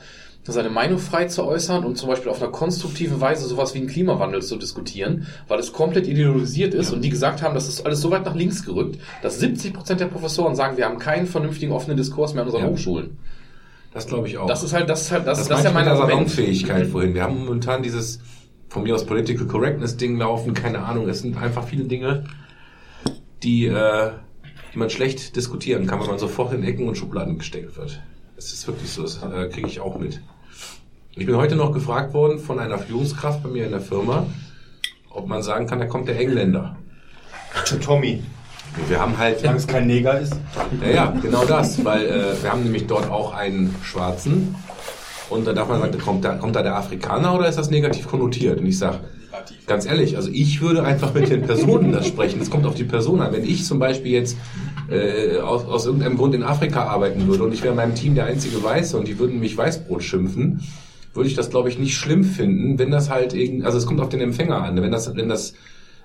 seine 0.50 0.70
Meinung 0.70 0.98
frei 0.98 1.26
zu 1.26 1.44
äußern 1.44 1.84
und 1.84 1.96
zum 1.96 2.08
Beispiel 2.08 2.30
auf 2.30 2.42
einer 2.42 2.50
konstruktiven 2.50 3.20
Weise 3.20 3.46
sowas 3.46 3.74
wie 3.74 3.78
einen 3.78 3.86
Klimawandel 3.86 4.42
zu 4.42 4.56
diskutieren, 4.56 5.28
weil 5.46 5.60
es 5.60 5.72
komplett 5.72 6.08
ideologisiert 6.08 6.74
ist 6.74 6.90
und 6.90 7.02
die 7.02 7.10
gesagt 7.10 7.42
haben, 7.42 7.54
das 7.54 7.68
ist 7.68 7.86
alles 7.86 8.00
so 8.00 8.10
weit 8.10 8.24
nach 8.24 8.34
links 8.34 8.64
gerückt, 8.64 8.98
dass 9.22 9.38
70 9.38 9.72
Prozent 9.72 10.00
der 10.00 10.06
Professoren 10.06 10.56
sagen, 10.56 10.76
wir 10.76 10.86
haben 10.86 10.98
keinen 10.98 11.26
vernünftigen 11.26 11.70
offenen 11.70 11.96
Diskurs 11.96 12.34
mehr 12.34 12.42
an 12.42 12.48
unseren 12.48 12.64
Ja. 12.64 12.70
Hochschulen. 12.70 13.18
Das 13.94 14.06
glaube 14.06 14.26
ich 14.26 14.38
auch. 14.38 14.46
Das 14.46 14.64
ist 14.64 14.72
halt, 14.72 14.88
das 14.88 15.02
ist 15.02 15.12
halt, 15.12 15.26
das, 15.26 15.38
das, 15.38 15.48
das, 15.48 15.58
ist 15.58 15.64
ja 15.64 15.70
mein 15.70 15.84
meinte 15.84 15.92
ich 15.92 16.00
mit 16.00 16.08
der 16.08 16.14
Argument. 16.14 16.30
Salonfähigkeit 16.30 16.86
vorhin. 16.88 17.14
Wir 17.14 17.22
haben 17.22 17.38
momentan 17.38 17.82
dieses 17.82 18.20
von 18.68 18.82
mir 18.82 18.94
aus 18.94 19.04
Political 19.04 19.46
Correctness 19.46 19.96
Ding 19.96 20.16
laufen, 20.16 20.54
keine 20.54 20.80
Ahnung. 20.80 21.08
Es 21.08 21.20
sind 21.20 21.36
einfach 21.36 21.68
viele 21.68 21.84
Dinge, 21.84 22.24
die, 23.42 23.66
äh, 23.66 24.10
die 24.72 24.78
man 24.78 24.88
schlecht 24.88 25.36
diskutieren 25.36 25.86
kann, 25.86 26.00
weil 26.00 26.06
man 26.06 26.18
sofort 26.18 26.54
in 26.54 26.64
Ecken 26.64 26.88
und 26.88 26.96
Schubladen 26.96 27.38
gesteckt 27.38 27.76
wird. 27.76 28.02
Es 28.36 28.52
ist 28.52 28.66
wirklich 28.66 28.90
so, 28.90 29.02
das 29.02 29.22
äh, 29.22 29.48
kriege 29.48 29.68
ich 29.68 29.80
auch 29.80 29.98
mit. 29.98 30.20
Ich 31.14 31.26
bin 31.26 31.36
heute 31.36 31.56
noch 31.56 31.72
gefragt 31.72 32.14
worden 32.14 32.38
von 32.38 32.58
einer 32.58 32.78
Führungskraft 32.78 33.42
bei 33.42 33.50
mir 33.50 33.66
in 33.66 33.70
der 33.70 33.82
Firma, 33.82 34.26
ob 35.10 35.28
man 35.28 35.42
sagen 35.42 35.66
kann, 35.66 35.78
da 35.78 35.84
kommt 35.84 36.08
der 36.08 36.18
Engländer. 36.18 36.74
Tommy. 37.84 38.22
Wir 38.88 38.98
haben 38.98 39.18
halt 39.18 39.40
Solange 39.40 39.58
es 39.58 39.66
kein 39.66 39.86
Neger 39.86 40.18
ist. 40.18 40.34
ja, 40.80 40.90
ja, 40.90 41.14
genau 41.20 41.44
das, 41.44 41.84
weil 41.84 42.06
äh, 42.06 42.42
wir 42.42 42.50
haben 42.50 42.62
nämlich 42.62 42.86
dort 42.86 43.10
auch 43.10 43.34
einen 43.34 43.74
Schwarzen 43.82 44.54
und 45.28 45.46
da 45.46 45.52
darf 45.52 45.68
man 45.68 45.80
sagen, 45.80 45.98
kommt 45.98 46.24
da, 46.24 46.36
kommt 46.36 46.56
da 46.56 46.62
der 46.62 46.76
Afrikaner 46.76 47.34
oder 47.34 47.46
ist 47.46 47.58
das 47.58 47.68
negativ 47.68 48.08
konnotiert? 48.08 48.58
Und 48.60 48.66
ich 48.66 48.78
sage, 48.78 49.00
ganz 49.66 49.84
ehrlich, 49.84 50.16
also 50.16 50.30
ich 50.32 50.62
würde 50.62 50.82
einfach 50.82 51.12
mit 51.12 51.28
den 51.28 51.42
Personen 51.42 51.92
das 51.92 52.06
sprechen. 52.06 52.40
Es 52.40 52.48
kommt 52.48 52.64
auf 52.64 52.74
die 52.74 52.84
Person 52.84 53.20
an. 53.20 53.34
Wenn 53.34 53.44
ich 53.44 53.66
zum 53.66 53.78
Beispiel 53.78 54.12
jetzt 54.12 54.38
äh, 54.90 55.40
aus, 55.40 55.66
aus 55.66 55.84
irgendeinem 55.84 56.16
Grund 56.16 56.34
in 56.34 56.42
Afrika 56.42 56.84
arbeiten 56.84 57.26
würde 57.26 57.44
und 57.44 57.52
ich 57.52 57.62
wäre 57.62 57.72
in 57.72 57.76
meinem 57.76 57.94
Team 57.94 58.14
der 58.14 58.24
einzige 58.24 58.64
Weiße 58.64 58.96
und 58.96 59.08
die 59.08 59.18
würden 59.18 59.40
mich 59.40 59.58
Weißbrot 59.58 60.02
schimpfen, 60.02 60.62
würde 61.14 61.28
ich 61.28 61.34
das, 61.34 61.50
glaube 61.50 61.68
ich, 61.68 61.78
nicht 61.78 61.94
schlimm 61.96 62.24
finden, 62.24 62.78
wenn 62.78 62.90
das 62.90 63.10
halt 63.10 63.34
irgend, 63.34 63.64
also 63.66 63.78
es 63.78 63.86
kommt 63.86 64.00
auf 64.00 64.08
den 64.08 64.20
Empfänger 64.20 64.62
an. 64.62 64.80
Wenn 64.80 64.92
das, 64.92 65.14
wenn 65.14 65.28
das, 65.28 65.54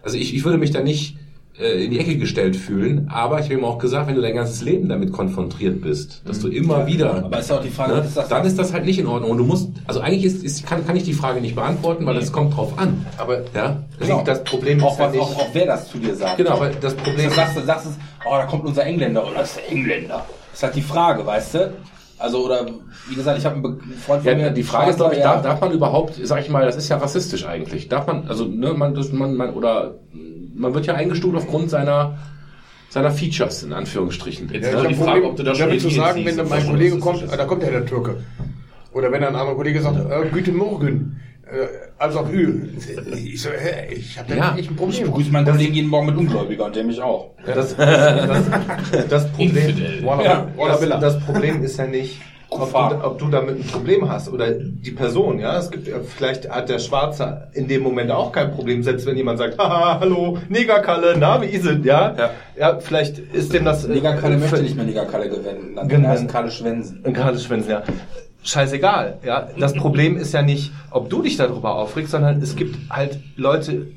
also 0.03 0.17
ich, 0.17 0.35
ich 0.35 0.43
würde 0.43 0.57
mich 0.57 0.71
da 0.71 0.81
nicht 0.81 1.17
äh, 1.59 1.85
in 1.85 1.91
die 1.91 1.99
Ecke 1.99 2.17
gestellt 2.17 2.55
fühlen, 2.55 3.07
aber 3.09 3.39
ich 3.39 3.45
habe 3.45 3.55
ihm 3.55 3.63
auch 3.65 3.77
gesagt, 3.79 4.07
wenn 4.07 4.15
du 4.15 4.21
dein 4.21 4.35
ganzes 4.35 4.61
Leben 4.61 4.89
damit 4.89 5.11
konfrontiert 5.13 5.81
bist, 5.81 6.21
dass 6.25 6.39
du 6.39 6.49
immer 6.49 6.85
wieder, 6.87 7.23
Aber 7.23 7.39
ist 7.39 7.51
auch 7.51 7.61
die 7.63 7.69
Frage, 7.69 7.93
ne, 7.95 8.01
ist 8.01 8.15
das 8.17 8.27
dann 8.27 8.45
ist 8.45 8.59
das 8.59 8.73
halt 8.73 8.85
nicht 8.85 8.99
in 8.99 9.07
Ordnung. 9.07 9.31
Und 9.31 9.37
du 9.37 9.43
musst, 9.45 9.69
also 9.87 10.01
eigentlich 10.01 10.25
ist, 10.25 10.43
ist 10.43 10.65
kann, 10.67 10.85
kann 10.85 10.95
ich 10.97 11.03
die 11.03 11.13
Frage 11.13 11.39
nicht 11.41 11.55
beantworten, 11.55 12.05
weil 12.05 12.17
es 12.17 12.31
kommt 12.31 12.55
drauf 12.55 12.77
an. 12.77 13.05
Aber 13.17 13.43
Ja, 13.55 13.83
Genau. 13.99 14.23
das 14.23 14.43
Problem 14.43 14.83
auch, 14.83 14.93
ist 14.93 14.99
ja 14.99 15.09
nicht. 15.11 15.19
auch, 15.21 15.35
auch 15.37 15.49
wer 15.53 15.65
das 15.65 15.87
zu 15.89 15.97
dir 15.99 16.15
sagt. 16.15 16.37
genau, 16.37 16.51
aber 16.51 16.69
das 16.69 16.93
Problem 16.95 17.29
Du 17.29 17.35
sagst, 17.35 17.57
du 17.57 17.61
sagst 17.63 17.85
es, 17.87 17.93
oh, 18.25 18.31
da 18.31 18.45
kommt 18.45 18.65
unser 18.65 18.83
Engländer 18.85 19.25
oder 19.25 19.39
das 19.39 19.51
ist 19.51 19.57
der 19.57 19.71
Engländer. 19.71 20.25
Das 20.51 20.59
ist 20.59 20.63
halt 20.63 20.75
die 20.75 20.81
Frage, 20.81 21.25
weißt 21.25 21.53
du? 21.55 21.73
Also, 22.19 22.45
oder, 22.45 22.65
wie 23.09 23.15
gesagt, 23.15 23.37
ich 23.37 23.45
habe 23.45 23.55
einen 23.55 23.79
Freund 24.05 24.23
von 24.23 24.31
Ja, 24.31 24.35
mir. 24.35 24.49
die 24.51 24.63
Frage 24.63 24.89
ist, 24.89 24.95
glaube 24.97 25.15
ich, 25.15 25.21
darf, 25.21 25.43
darf 25.43 25.61
man 25.61 25.71
überhaupt, 25.71 26.19
sag 26.23 26.41
ich 26.41 26.49
mal, 26.49 26.65
das 26.65 26.75
ist 26.75 26.89
ja 26.89 26.97
rassistisch 26.97 27.45
eigentlich. 27.45 27.89
Darf 27.89 28.07
man, 28.07 28.27
also, 28.27 28.45
ne, 28.45 28.73
man, 28.73 28.95
das, 28.95 29.11
man, 29.11 29.35
man, 29.35 29.53
oder, 29.53 29.95
man 30.55 30.73
wird 30.73 30.87
ja 30.87 30.95
eingestuft 30.95 31.35
aufgrund 31.37 31.69
seiner, 31.69 32.17
seiner 32.89 33.11
Features, 33.11 33.63
in 33.63 33.73
Anführungsstrichen. 33.73 34.49
Jetzt 34.51 34.63
Ja, 34.63 34.69
ist 34.69 34.73
ich 34.73 34.79
aber 34.79 34.87
die 34.87 34.95
hab 34.95 35.03
Frage, 35.03 35.19
Problem 35.21 35.29
ob 35.31 35.35
du 35.37 35.43
das 35.43 35.57
damit 35.59 35.81
zu 35.81 35.89
sagen, 35.89 36.25
wenn 36.25 36.39
ob 36.39 36.49
mein 36.49 36.59
das 36.59 36.67
Kollege 36.69 36.99
kommt, 36.99 37.23
ah, 37.31 37.37
da 37.37 37.45
kommt 37.45 37.63
ja 37.63 37.69
der 37.69 37.85
Türke. 37.85 38.17
Oder 38.93 39.11
wenn 39.11 39.23
ein 39.23 39.35
anderer 39.35 39.55
Kollege 39.55 39.81
sagt, 39.81 39.97
äh, 39.97 40.25
Guten 40.31 40.55
Morgen, 40.55 41.21
äh, 41.99 42.03
also 42.03 42.19
auf 42.19 42.31
Ü. 42.31 42.69
Ich 43.15 43.41
so, 43.41 43.49
hä, 43.49 43.93
ich 43.93 44.17
habe 44.17 44.29
da 44.29 44.35
Ja. 44.35 44.49
echt 44.57 44.69
ein 44.69 44.73
Ich 44.73 44.77
Problem. 44.77 45.05
begrüße 45.05 45.31
meinen 45.31 45.47
Kollegen 45.47 45.73
jeden 45.73 45.89
Morgen 45.89 46.07
mit 46.07 46.17
Ungläubiger 46.17 46.65
und 46.65 46.75
der 46.75 46.83
mich 46.83 47.01
auch. 47.01 47.31
Das, 47.45 47.75
das, 47.77 48.43
das, 49.09 49.27
Problem, 49.31 49.57
Infidel. 49.57 50.03
Walla- 50.05 50.23
Ja. 50.23 50.47
Walla 50.57 50.97
das, 50.97 51.15
das 51.15 51.25
Problem 51.25 51.63
ist 51.63 51.77
ja 51.77 51.87
nicht, 51.87 52.19
ob 52.49 52.71
du, 52.71 53.05
ob 53.05 53.19
du 53.19 53.27
damit 53.27 53.57
ein 53.59 53.67
Problem 53.67 54.09
hast 54.09 54.29
oder 54.31 54.51
die 54.51 54.91
Person, 54.91 55.37
ja. 55.39 55.57
Es 55.59 55.69
gibt 55.69 55.89
vielleicht 56.15 56.49
hat 56.49 56.69
der 56.69 56.79
Schwarze 56.79 57.49
in 57.53 57.67
dem 57.67 57.83
Moment 57.83 58.09
auch 58.09 58.31
kein 58.31 58.51
Problem, 58.53 58.83
selbst 58.83 59.05
wenn 59.05 59.17
jemand 59.17 59.37
sagt, 59.39 59.57
haha, 59.59 59.99
hallo, 59.99 60.37
Negerkalle, 60.47 61.15
na, 61.19 61.41
wie 61.41 61.47
ist 61.47 61.65
es, 61.65 61.83
ja? 61.83 62.15
Ja. 62.17 62.29
Ja, 62.57 62.79
vielleicht 62.79 63.19
ist 63.19 63.53
dem 63.53 63.65
das... 63.65 63.83
äh, 63.85 63.89
Negerkalle 63.93 64.37
möchte 64.37 64.55
für- 64.57 64.63
nicht 64.63 64.75
mehr 64.77 64.85
Negerkalle 64.85 65.27
gewinnen. 65.29 65.75
Dann 65.75 65.89
Genau. 65.89 66.07
heißt 66.09 66.27
Kalle 66.29 66.49
Schwänzen. 66.51 67.03
Gerade 67.03 67.37
Schwänzen, 67.37 67.69
ja. 67.71 67.83
Scheißegal, 68.47 69.19
ja. 69.25 69.49
Das 69.59 69.73
Problem 69.83 70.17
ist 70.17 70.33
ja 70.33 70.41
nicht, 70.41 70.71
ob 70.89 71.09
du 71.09 71.21
dich 71.21 71.35
darüber 71.35 71.75
aufregst, 71.75 72.11
sondern 72.11 72.41
es 72.41 72.55
gibt 72.55 72.77
halt 72.89 73.19
Leute, 73.35 73.87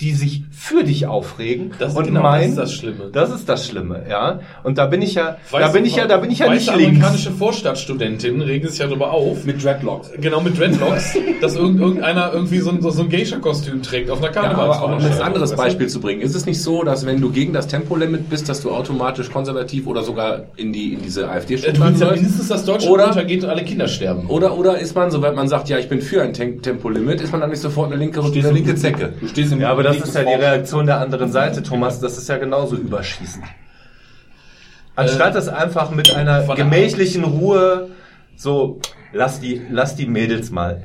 die 0.00 0.12
sich 0.12 0.44
für 0.64 0.84
dich 0.84 1.06
aufregen 1.08 1.72
Das 1.80 1.90
ist 1.92 1.98
und 1.98 2.04
genau, 2.06 2.22
meinen, 2.22 2.42
das 2.42 2.50
ist 2.50 2.58
das 2.58 2.72
Schlimme. 2.74 3.10
Das 3.12 3.30
ist 3.30 3.48
das 3.48 3.66
Schlimme, 3.66 4.04
ja. 4.08 4.38
Und 4.62 4.78
da 4.78 4.86
bin 4.86 5.02
ich 5.02 5.14
ja, 5.16 5.36
da 5.50 5.58
Weiße- 5.58 5.72
bin 5.72 5.84
ich 5.84 5.96
ja, 5.96 6.06
da 6.06 6.18
bin 6.18 6.30
ich 6.30 6.38
ja 6.38 6.48
nicht 6.52 6.66
links. 6.68 6.86
amerikanische 6.86 7.32
Vorstadtstudentinnen 7.32 8.42
regen 8.42 8.68
sich 8.68 8.78
ja 8.78 8.86
darüber 8.86 9.10
auf. 9.10 9.44
Mit 9.44 9.62
Dreadlocks. 9.64 10.10
Genau, 10.20 10.40
mit 10.40 10.56
Dreadlocks, 10.58 11.16
dass 11.40 11.56
irgend- 11.56 11.80
irgendeiner 11.80 12.32
irgendwie 12.32 12.58
so 12.60 12.70
ein, 12.70 12.80
so 12.80 13.02
ein 13.02 13.08
Geisha-Kostüm 13.08 13.82
trägt 13.82 14.08
auf 14.08 14.22
einer 14.22 14.32
Ja, 14.34 14.42
aber 14.52 14.70
auch 14.70 14.84
um 14.86 14.92
ein 15.04 15.20
anderes? 15.20 15.54
Beispiel 15.56 15.88
zu 15.88 16.00
bringen. 16.00 16.20
Ist 16.20 16.36
es 16.36 16.46
nicht 16.46 16.62
so, 16.62 16.84
dass 16.84 17.04
wenn 17.06 17.20
du 17.20 17.30
gegen 17.30 17.52
das 17.52 17.66
Tempolimit 17.66 18.30
bist, 18.30 18.48
dass 18.48 18.60
du 18.62 18.70
automatisch 18.70 19.30
konservativ 19.30 19.88
oder 19.88 20.02
sogar 20.04 20.42
in 20.56 20.72
die, 20.72 20.92
in 20.94 21.02
diese 21.02 21.28
afd 21.28 21.54
Äh, 21.54 21.72
ja 21.72 21.84
mindestens, 22.12 22.46
dass 22.48 22.64
Deutschland 22.64 22.92
Oder- 22.94 23.08
untergeht 23.08 23.42
und 23.42 23.50
alle 23.50 23.64
Kinder 23.64 23.88
sterben. 23.88 24.26
Oder, 24.28 24.56
oder 24.56 24.78
ist 24.78 24.94
man, 24.94 25.10
sobald 25.10 25.34
man 25.34 25.48
sagt, 25.48 25.68
ja, 25.68 25.78
ich 25.78 25.88
bin 25.88 26.00
für 26.00 26.22
ein 26.22 26.32
Tem 26.32 26.62
Tempolimit, 26.62 27.20
ist 27.20 27.32
man 27.32 27.40
dann 27.40 27.50
nicht 27.50 27.60
sofort 27.62 27.90
eine 27.90 27.96
linke, 27.96 28.20
eine 28.22 28.50
linke 28.52 28.76
Zecke? 28.76 29.12
Du 29.20 29.26
stehst 29.26 29.52
im 29.52 29.60
Ja, 29.60 29.70
aber 29.70 29.82
das 29.82 29.96
ist 29.96 30.14
ja 30.14 30.22
die 30.22 30.28
Raum. 30.28 30.40
Reaktion 30.52 30.86
der 30.86 31.00
anderen 31.00 31.32
Seite, 31.32 31.62
Thomas. 31.62 32.00
Das 32.00 32.18
ist 32.18 32.28
ja 32.28 32.38
genauso 32.38 32.76
überschießen. 32.76 33.42
Anstatt 34.94 35.34
es 35.34 35.48
einfach 35.48 35.90
mit 35.90 36.14
einer 36.14 36.42
gemächlichen 36.54 37.24
Ruhe 37.24 37.88
so, 38.36 38.80
lass 39.12 39.40
die, 39.40 39.62
lass 39.70 39.96
die 39.96 40.06
Mädels 40.06 40.50
mal 40.50 40.82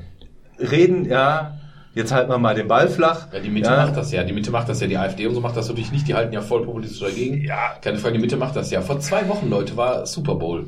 reden, 0.59 1.05
ja. 1.05 1.53
Jetzt 1.93 2.13
halten 2.13 2.30
wir 2.30 2.38
mal 2.38 2.53
den 2.53 2.68
Ball 2.68 2.89
flach. 2.89 3.28
Ja, 3.34 3.39
die 3.39 3.49
Mitte 3.49 3.72
ja. 3.72 3.78
macht 3.78 3.97
das 3.97 4.11
ja. 4.11 4.24
Die 4.24 4.34
Mitte 4.34 4.51
macht 4.51 4.70
das 4.70 4.80
ja. 4.80 4.88
Die 4.88 4.97
AfD 4.97 5.26
und 5.26 5.34
so 5.34 5.41
macht 5.41 5.57
das 5.57 5.68
natürlich 5.68 5.91
nicht. 5.91 6.07
Die 6.07 6.13
halten 6.13 6.32
ja 6.32 6.41
voll 6.41 6.63
populistisch 6.63 6.99
dagegen. 6.99 7.43
Ja. 7.43 7.74
Keine 7.82 7.97
Frage, 7.97 8.13
die 8.13 8.22
Mitte 8.22 8.38
macht 8.38 8.55
das 8.55 8.70
ja. 8.70 8.82
Vor 8.82 8.99
zwei 8.99 9.28
Wochen, 9.28 9.49
Leute, 9.49 9.76
war 9.78 10.05
Super 10.05 10.36
Bowl. 10.36 10.68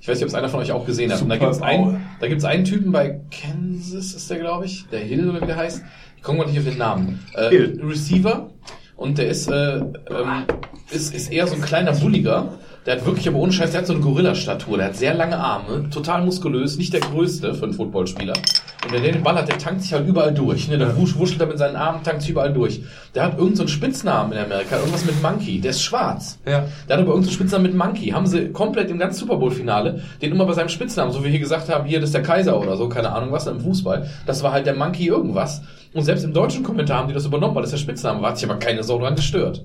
Ich 0.00 0.08
weiß 0.08 0.16
nicht, 0.16 0.24
ob 0.24 0.28
es 0.28 0.34
einer 0.34 0.48
von 0.48 0.60
euch 0.60 0.72
auch 0.72 0.86
gesehen 0.86 1.12
hat. 1.12 1.20
Und 1.20 1.28
da 1.28 1.34
Super 1.34 1.46
gibt's 1.48 1.58
Bowl. 1.58 1.68
einen, 1.68 2.06
da 2.18 2.28
gibt's 2.28 2.44
einen 2.46 2.64
Typen 2.64 2.92
bei 2.92 3.20
Kansas, 3.30 4.14
ist 4.14 4.30
der, 4.30 4.38
glaube 4.38 4.64
ich. 4.64 4.86
Der 4.88 5.00
Hill 5.00 5.28
oder 5.28 5.42
wie 5.42 5.46
der 5.46 5.56
heißt. 5.56 5.84
Ich 6.20 6.24
komme 6.24 6.44
nicht 6.44 6.58
auf 6.58 6.66
den 6.66 6.76
Namen. 6.76 7.18
Äh. 7.32 7.70
Receiver. 7.82 8.50
Und 8.94 9.16
der 9.16 9.28
ist, 9.28 9.48
äh, 9.48 9.78
ähm, 9.78 10.44
ist, 10.90 11.14
ist 11.14 11.32
eher 11.32 11.46
so 11.46 11.54
ein 11.54 11.62
kleiner 11.62 11.92
Bulliger. 11.92 12.58
Der 12.84 12.96
hat 12.96 13.06
wirklich, 13.06 13.26
aber 13.26 13.38
ohne 13.38 13.52
Scheiß, 13.52 13.70
der 13.70 13.80
hat 13.80 13.86
so 13.86 13.94
eine 13.94 14.02
Gorilla-Statur. 14.02 14.76
Der 14.76 14.88
hat 14.88 14.96
sehr 14.96 15.14
lange 15.14 15.38
Arme, 15.38 15.88
total 15.88 16.22
muskulös, 16.22 16.76
nicht 16.76 16.92
der 16.92 17.00
größte 17.00 17.54
für 17.54 17.64
einen 17.64 17.72
Footballspieler. 17.72 18.34
Und 18.82 18.92
wenn 18.92 19.02
der 19.02 19.12
den 19.12 19.22
Ball 19.22 19.34
hat, 19.34 19.48
der 19.48 19.58
tankt 19.58 19.82
sich 19.82 19.92
halt 19.92 20.08
überall 20.08 20.32
durch. 20.32 20.68
Ne? 20.68 20.78
Der 20.78 20.96
wusch, 20.96 21.16
wuschelt 21.18 21.40
da 21.40 21.44
mit 21.44 21.58
seinen 21.58 21.76
Armen, 21.76 22.02
tankt 22.02 22.22
sich 22.22 22.30
überall 22.30 22.52
durch. 22.52 22.80
Der 23.14 23.24
hat 23.24 23.32
irgendeinen 23.32 23.56
so 23.56 23.62
einen 23.64 23.68
Spitznamen 23.68 24.32
in 24.32 24.38
Amerika, 24.38 24.76
irgendwas 24.76 25.04
mit 25.04 25.20
Monkey. 25.20 25.60
Der 25.60 25.72
ist 25.72 25.82
schwarz. 25.82 26.38
Ja. 26.46 26.64
Der 26.88 26.96
hat 26.96 27.02
aber 27.02 27.10
irgendeinen 27.10 27.32
Spitznamen 27.34 27.64
mit 27.64 27.74
Monkey. 27.74 28.10
Haben 28.10 28.26
sie 28.26 28.48
komplett 28.48 28.90
im 28.90 28.98
ganzen 28.98 29.18
Super 29.20 29.36
Bowl-Finale 29.36 30.02
den 30.22 30.32
immer 30.32 30.46
bei 30.46 30.54
seinem 30.54 30.70
Spitznamen, 30.70 31.12
so 31.12 31.20
wie 31.20 31.24
wir 31.24 31.30
hier 31.30 31.40
gesagt 31.40 31.68
haben, 31.68 31.84
hier, 31.84 32.00
das 32.00 32.08
ist 32.08 32.14
der 32.14 32.22
Kaiser 32.22 32.58
oder 32.58 32.76
so, 32.78 32.88
keine 32.88 33.12
Ahnung 33.12 33.32
was, 33.32 33.46
im 33.46 33.60
Fußball. 33.60 34.08
Das 34.24 34.42
war 34.42 34.52
halt 34.52 34.66
der 34.66 34.74
Monkey 34.74 35.06
irgendwas. 35.06 35.60
Und 35.92 36.04
selbst 36.04 36.24
im 36.24 36.32
deutschen 36.32 36.62
Kommentar 36.62 37.00
haben 37.00 37.08
die 37.08 37.14
das 37.14 37.26
übernommen, 37.26 37.54
weil 37.54 37.62
das 37.62 37.72
der 37.72 37.78
Spitzname 37.78 38.22
war, 38.22 38.30
hat 38.30 38.38
sich 38.38 38.48
aber 38.48 38.58
keine 38.58 38.82
Sau 38.82 38.98
dran 38.98 39.14
gestört. 39.14 39.64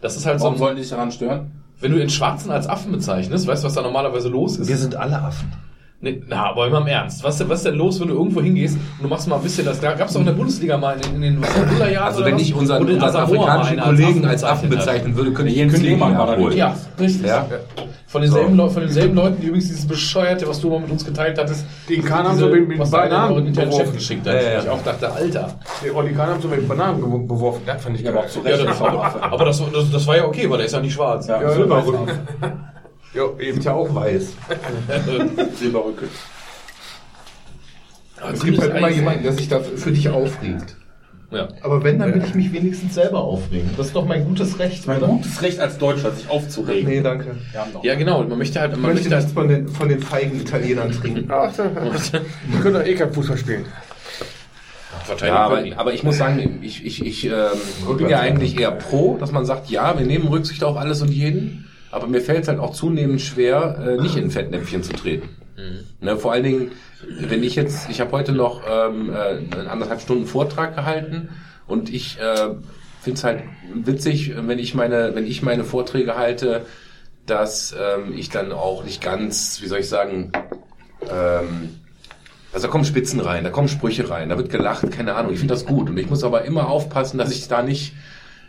Das 0.00 0.16
ist 0.16 0.26
halt 0.26 0.40
so, 0.40 0.46
Warum 0.46 0.58
sollen 0.58 0.76
die 0.76 0.82
sich 0.82 0.90
daran 0.90 1.12
stören? 1.12 1.52
wenn 1.80 1.92
du 1.92 1.98
den 1.98 2.10
Schwarzen 2.10 2.50
als 2.50 2.68
Affen 2.68 2.92
bezeichnest, 2.92 3.46
weißt 3.46 3.62
du, 3.62 3.66
was 3.66 3.74
da 3.74 3.82
normalerweise 3.82 4.28
los 4.28 4.56
ist? 4.56 4.68
Wir 4.68 4.76
sind 4.76 4.96
alle 4.96 5.22
Affen. 5.22 5.52
Nee, 6.00 6.22
na, 6.28 6.50
aber 6.50 6.68
immer 6.68 6.80
im 6.80 6.86
Ernst. 6.86 7.24
Was, 7.24 7.40
was 7.48 7.58
ist 7.58 7.66
denn 7.66 7.74
los, 7.74 7.98
wenn 8.00 8.06
du 8.06 8.14
irgendwo 8.14 8.40
hingehst 8.40 8.76
und 8.76 9.02
du 9.02 9.08
machst 9.08 9.26
mal 9.26 9.34
ein 9.34 9.42
bisschen 9.42 9.64
das? 9.64 9.80
Da 9.80 9.94
gab's 9.94 10.12
doch 10.12 10.20
in 10.20 10.26
der 10.26 10.32
Bundesliga 10.32 10.76
mal 10.78 10.96
in, 10.96 11.16
in 11.16 11.20
den 11.22 11.40
Nullerjahren. 11.40 12.06
Also 12.06 12.20
oder 12.20 12.30
wenn 12.30 12.38
ich 12.38 12.54
unseren, 12.54 12.82
unseren 12.86 13.00
mal 13.00 13.16
afrikanischen 13.16 13.80
Kollegen 13.80 14.24
als 14.24 14.44
Affen 14.44 14.68
bezeichnet 14.68 14.78
hat. 14.80 14.86
bezeichnen 14.94 15.16
würde, 15.16 15.32
könnte 15.32 15.50
ich 15.50 15.58
Jens 15.58 15.76
Lehmann 15.82 16.16
war 16.16 16.26
da 16.28 16.32
abholen. 16.34 16.56
Ja, 16.56 16.76
richtig. 17.00 17.26
Ja. 17.26 17.48
Von 18.06 18.22
denselben, 18.22 18.56
Leu- 18.56 18.68
von 18.68 18.82
denselben 18.82 19.16
Leuten, 19.16 19.40
die 19.40 19.48
übrigens 19.48 19.66
dieses 19.68 19.86
Bescheuerte, 19.88 20.46
was 20.48 20.60
du 20.60 20.70
mal 20.70 20.78
mit 20.80 20.90
uns 20.92 21.04
geteilt 21.04 21.36
hattest, 21.36 21.66
Den 21.88 22.04
Kahn 22.04 22.28
haben 22.28 22.38
sie 22.38 22.46
mit- 22.46 22.68
mit 22.68 22.90
Bananen 22.90 23.52
beworfen. 23.52 23.92
geschickt 23.92 24.24
hat. 24.26 24.34
Ja, 24.34 24.40
ja, 24.40 24.52
ja. 24.52 24.58
Ich 24.62 24.68
auch 24.68 24.82
dachte, 24.82 25.12
Alter. 25.12 25.48
Der 25.84 25.96
Olli 25.96 26.12
Kahn 26.12 26.28
haben 26.28 26.40
so 26.40 26.46
mit 26.46 26.66
Bananen 26.68 27.00
beworfen. 27.26 27.62
Das 27.66 27.82
fand 27.82 27.98
ich 28.00 28.08
aber 28.08 28.20
auch 28.20 28.26
zu 28.28 28.38
Ja, 28.44 28.54
Recht. 28.54 28.66
das, 28.68 28.80
aber 28.80 29.20
aber 29.20 29.44
das, 29.44 29.60
das, 29.72 29.90
das 29.90 30.06
war 30.06 30.16
ja 30.16 30.24
okay, 30.26 30.48
weil 30.48 30.58
der 30.58 30.66
ist 30.66 30.72
ja 30.74 30.80
nicht 30.80 30.94
schwarz. 30.94 31.26
Ja, 31.26 31.42
Ja. 31.42 31.48
Ja, 33.14 33.24
eben. 33.40 33.58
Ist 33.58 33.64
ja 33.64 33.72
auch 33.72 33.94
weiß. 33.94 34.32
Silberrücken. 35.58 36.08
Es 38.32 38.42
gibt 38.44 38.58
halt 38.60 38.76
immer 38.76 38.90
jemanden, 38.90 39.22
der 39.22 39.32
sich 39.32 39.48
da 39.48 39.60
für 39.60 39.92
dich 39.92 40.08
aufregt. 40.08 40.76
Ja. 41.30 41.48
Aber 41.62 41.84
wenn, 41.84 41.98
dann 41.98 42.14
will 42.14 42.24
ich 42.24 42.34
mich 42.34 42.52
wenigstens 42.52 42.94
selber 42.94 43.20
aufregen. 43.20 43.70
Das 43.76 43.88
ist 43.88 43.96
doch 43.96 44.06
mein 44.06 44.24
gutes 44.24 44.58
Recht, 44.58 44.86
Mein 44.86 44.96
oder? 44.98 45.08
gutes 45.08 45.42
Recht 45.42 45.60
als 45.60 45.76
Deutscher, 45.76 46.10
sich 46.12 46.28
aufzuregen. 46.30 46.88
Nee, 46.88 47.02
danke. 47.02 47.36
Wir 47.52 47.60
haben 47.60 47.72
doch- 47.72 47.84
ja, 47.84 47.94
genau. 47.96 48.22
Man 48.24 48.38
möchte 48.38 48.58
halt, 48.60 48.72
Ich 48.72 48.78
man 48.78 48.94
möchte 48.94 49.10
möchte 49.10 49.14
nichts 49.26 49.36
halt, 49.36 49.48
von 49.48 49.48
den, 49.48 49.68
von 49.68 49.88
den 49.90 50.00
feigen 50.00 50.40
Italienern 50.40 50.90
trinken. 50.90 51.26
Ach, 51.30 51.52
die 51.52 52.58
können 52.60 52.74
doch 52.74 52.84
eh 52.84 52.94
kein 52.94 53.12
Fußball 53.12 53.36
spielen. 53.36 53.66
Ja, 55.22 55.36
aber, 55.36 55.62
aber 55.76 55.92
ich 55.94 56.02
muss 56.02 56.16
sagen, 56.18 56.58
ich, 56.62 56.84
ich, 56.84 57.04
ich 57.04 57.24
ähm, 57.26 57.96
bin 57.96 58.08
ja 58.08 58.20
eigentlich 58.20 58.58
eher 58.58 58.72
pro, 58.72 59.16
dass 59.18 59.30
man 59.32 59.44
sagt, 59.46 59.70
ja, 59.70 59.98
wir 59.98 60.04
nehmen 60.06 60.28
Rücksicht 60.28 60.64
auf 60.64 60.76
alles 60.76 61.00
und 61.02 61.10
jeden, 61.10 61.67
aber 61.90 62.06
mir 62.06 62.20
fällt 62.20 62.42
es 62.42 62.48
halt 62.48 62.58
auch 62.58 62.72
zunehmend 62.72 63.20
schwer, 63.20 63.96
äh, 63.98 64.02
nicht 64.02 64.16
in 64.16 64.30
Fettnäpfchen 64.30 64.82
zu 64.82 64.92
treten. 64.92 65.28
Ne, 66.00 66.16
vor 66.16 66.32
allen 66.32 66.44
Dingen, 66.44 66.70
wenn 67.20 67.42
ich 67.42 67.56
jetzt, 67.56 67.90
ich 67.90 68.00
habe 68.00 68.12
heute 68.12 68.32
noch 68.32 68.62
ähm, 68.68 69.10
äh, 69.10 69.56
einen 69.56 69.66
anderthalb 69.66 70.00
Stunden 70.00 70.26
Vortrag 70.26 70.76
gehalten 70.76 71.30
und 71.66 71.92
ich 71.92 72.18
äh, 72.20 72.54
finde 73.00 73.18
es 73.18 73.24
halt 73.24 73.42
witzig, 73.74 74.34
wenn 74.36 74.58
ich 74.58 74.74
meine, 74.74 75.14
wenn 75.14 75.26
ich 75.26 75.42
meine 75.42 75.64
Vorträge 75.64 76.16
halte, 76.16 76.64
dass 77.26 77.74
ähm, 77.78 78.14
ich 78.16 78.30
dann 78.30 78.52
auch 78.52 78.84
nicht 78.84 79.02
ganz, 79.02 79.60
wie 79.60 79.66
soll 79.66 79.80
ich 79.80 79.88
sagen, 79.88 80.32
ähm, 81.10 81.80
also 82.52 82.66
da 82.66 82.70
kommen 82.70 82.84
Spitzen 82.84 83.20
rein, 83.20 83.44
da 83.44 83.50
kommen 83.50 83.68
Sprüche 83.68 84.08
rein, 84.08 84.28
da 84.28 84.38
wird 84.38 84.50
gelacht, 84.50 84.90
keine 84.90 85.14
Ahnung. 85.14 85.32
Ich 85.32 85.38
finde 85.38 85.54
das 85.54 85.66
gut. 85.66 85.90
Und 85.90 85.98
ich 85.98 86.08
muss 86.08 86.24
aber 86.24 86.44
immer 86.44 86.68
aufpassen, 86.68 87.18
dass 87.18 87.30
ich 87.30 87.46
da 87.48 87.62
nicht 87.62 87.92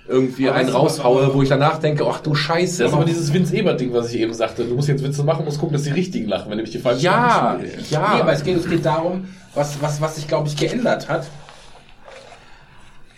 irgendwie 0.09 0.49
Aber 0.49 0.57
einen 0.57 0.69
raushaue, 0.69 1.33
wo 1.33 1.41
ich 1.43 1.49
danach 1.49 1.77
denke, 1.77 2.05
ach 2.09 2.19
du 2.19 2.33
Scheiße. 2.33 2.83
Das 2.83 2.91
ist 2.91 2.97
aber 2.97 3.05
dieses 3.05 3.31
Vince 3.31 3.55
Ebert-Ding, 3.55 3.93
was 3.93 4.11
ich 4.11 4.19
eben 4.19 4.33
sagte. 4.33 4.65
Du 4.65 4.75
musst 4.75 4.87
jetzt 4.87 5.03
Witze 5.03 5.23
machen, 5.23 5.45
musst 5.45 5.59
gucken, 5.59 5.73
dass 5.73 5.83
die 5.83 5.91
richtigen 5.91 6.27
lachen, 6.27 6.49
wenn 6.49 6.57
nämlich 6.57 6.71
die 6.71 6.79
falschen 6.79 7.03
ja, 7.03 7.53
lachen. 7.53 7.65
ja. 7.89 8.15
Nee, 8.15 8.21
aber 8.21 8.33
es 8.33 8.43
geht, 8.43 8.57
es 8.57 8.67
geht 8.67 8.83
darum, 8.83 9.27
was, 9.53 9.81
was, 9.81 10.01
was 10.01 10.15
sich, 10.15 10.27
glaube 10.27 10.47
ich, 10.47 10.57
geändert 10.57 11.07
hat, 11.07 11.27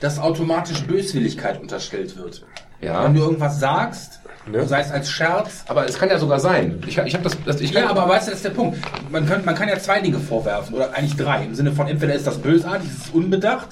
dass 0.02 0.20
automatisch 0.20 0.84
Böswilligkeit 0.84 1.62
unterstellt 1.62 2.18
wird. 2.18 2.46
Ja. 2.82 3.06
Wenn 3.06 3.14
du 3.14 3.22
irgendwas 3.22 3.60
sagst, 3.60 4.18
Ne? 4.48 4.66
sei 4.68 4.82
es 4.82 4.92
als 4.92 5.12
Scherz. 5.12 5.64
aber 5.68 5.86
es 5.86 6.00
kann 6.00 6.10
ja 6.10 6.18
sogar 6.18 6.40
sein. 6.40 6.82
Ich, 6.88 6.98
ich 6.98 7.14
habe 7.14 7.24
das, 7.24 7.38
das 7.46 7.62
ich 7.62 7.72
kann, 7.72 7.84
Ja, 7.84 7.92
aber 7.92 8.10
weißt 8.10 8.26
du, 8.26 8.32
das 8.32 8.40
ist 8.40 8.46
der 8.46 8.50
Punkt. 8.50 8.80
Man 9.12 9.28
kann, 9.28 9.46
man 9.46 9.54
kann 9.54 9.70
ja 9.70 9.78
zwei 9.78 10.02
Dinge 10.02 10.18
vorwerfen, 10.18 10.74
oder 10.74 10.96
eigentlich 10.96 11.16
drei. 11.16 11.44
Im 11.46 11.54
Sinne 11.54 11.72
von, 11.72 11.88
entweder 11.88 12.16
ist 12.16 12.26
das 12.26 12.40
bösartig, 12.40 12.90
ist 12.90 13.06
es 13.06 13.10
unbedacht, 13.12 13.68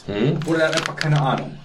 oder 0.45 0.59
er 0.59 0.67
hat 0.67 0.77
einfach 0.77 0.95
keine 0.95 1.19
Ahnung. 1.19 1.57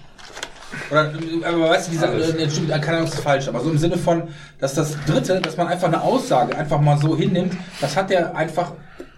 Oder, 0.91 1.13
aber 1.47 1.71
weißt 1.71 1.89
du, 1.89 1.93
dieser, 1.93 2.13
äh, 2.15 2.51
stimmt, 2.51 2.71
keine 2.71 2.99
Ahnung, 2.99 3.09
ist 3.09 3.21
falsch, 3.21 3.49
aber 3.49 3.61
so 3.61 3.71
im 3.71 3.79
Sinne 3.79 3.97
von, 3.97 4.25
dass 4.59 4.75
das 4.75 4.97
dritte, 5.07 5.41
dass 5.41 5.57
man 5.57 5.69
einfach 5.69 5.89
eine 5.89 6.03
Aussage 6.03 6.57
einfach 6.57 6.81
mal 6.81 6.99
so 6.99 7.17
hinnimmt, 7.17 7.55
das 7.81 7.97
hat 7.97 8.11
er 8.11 8.35
einfach 8.37 8.73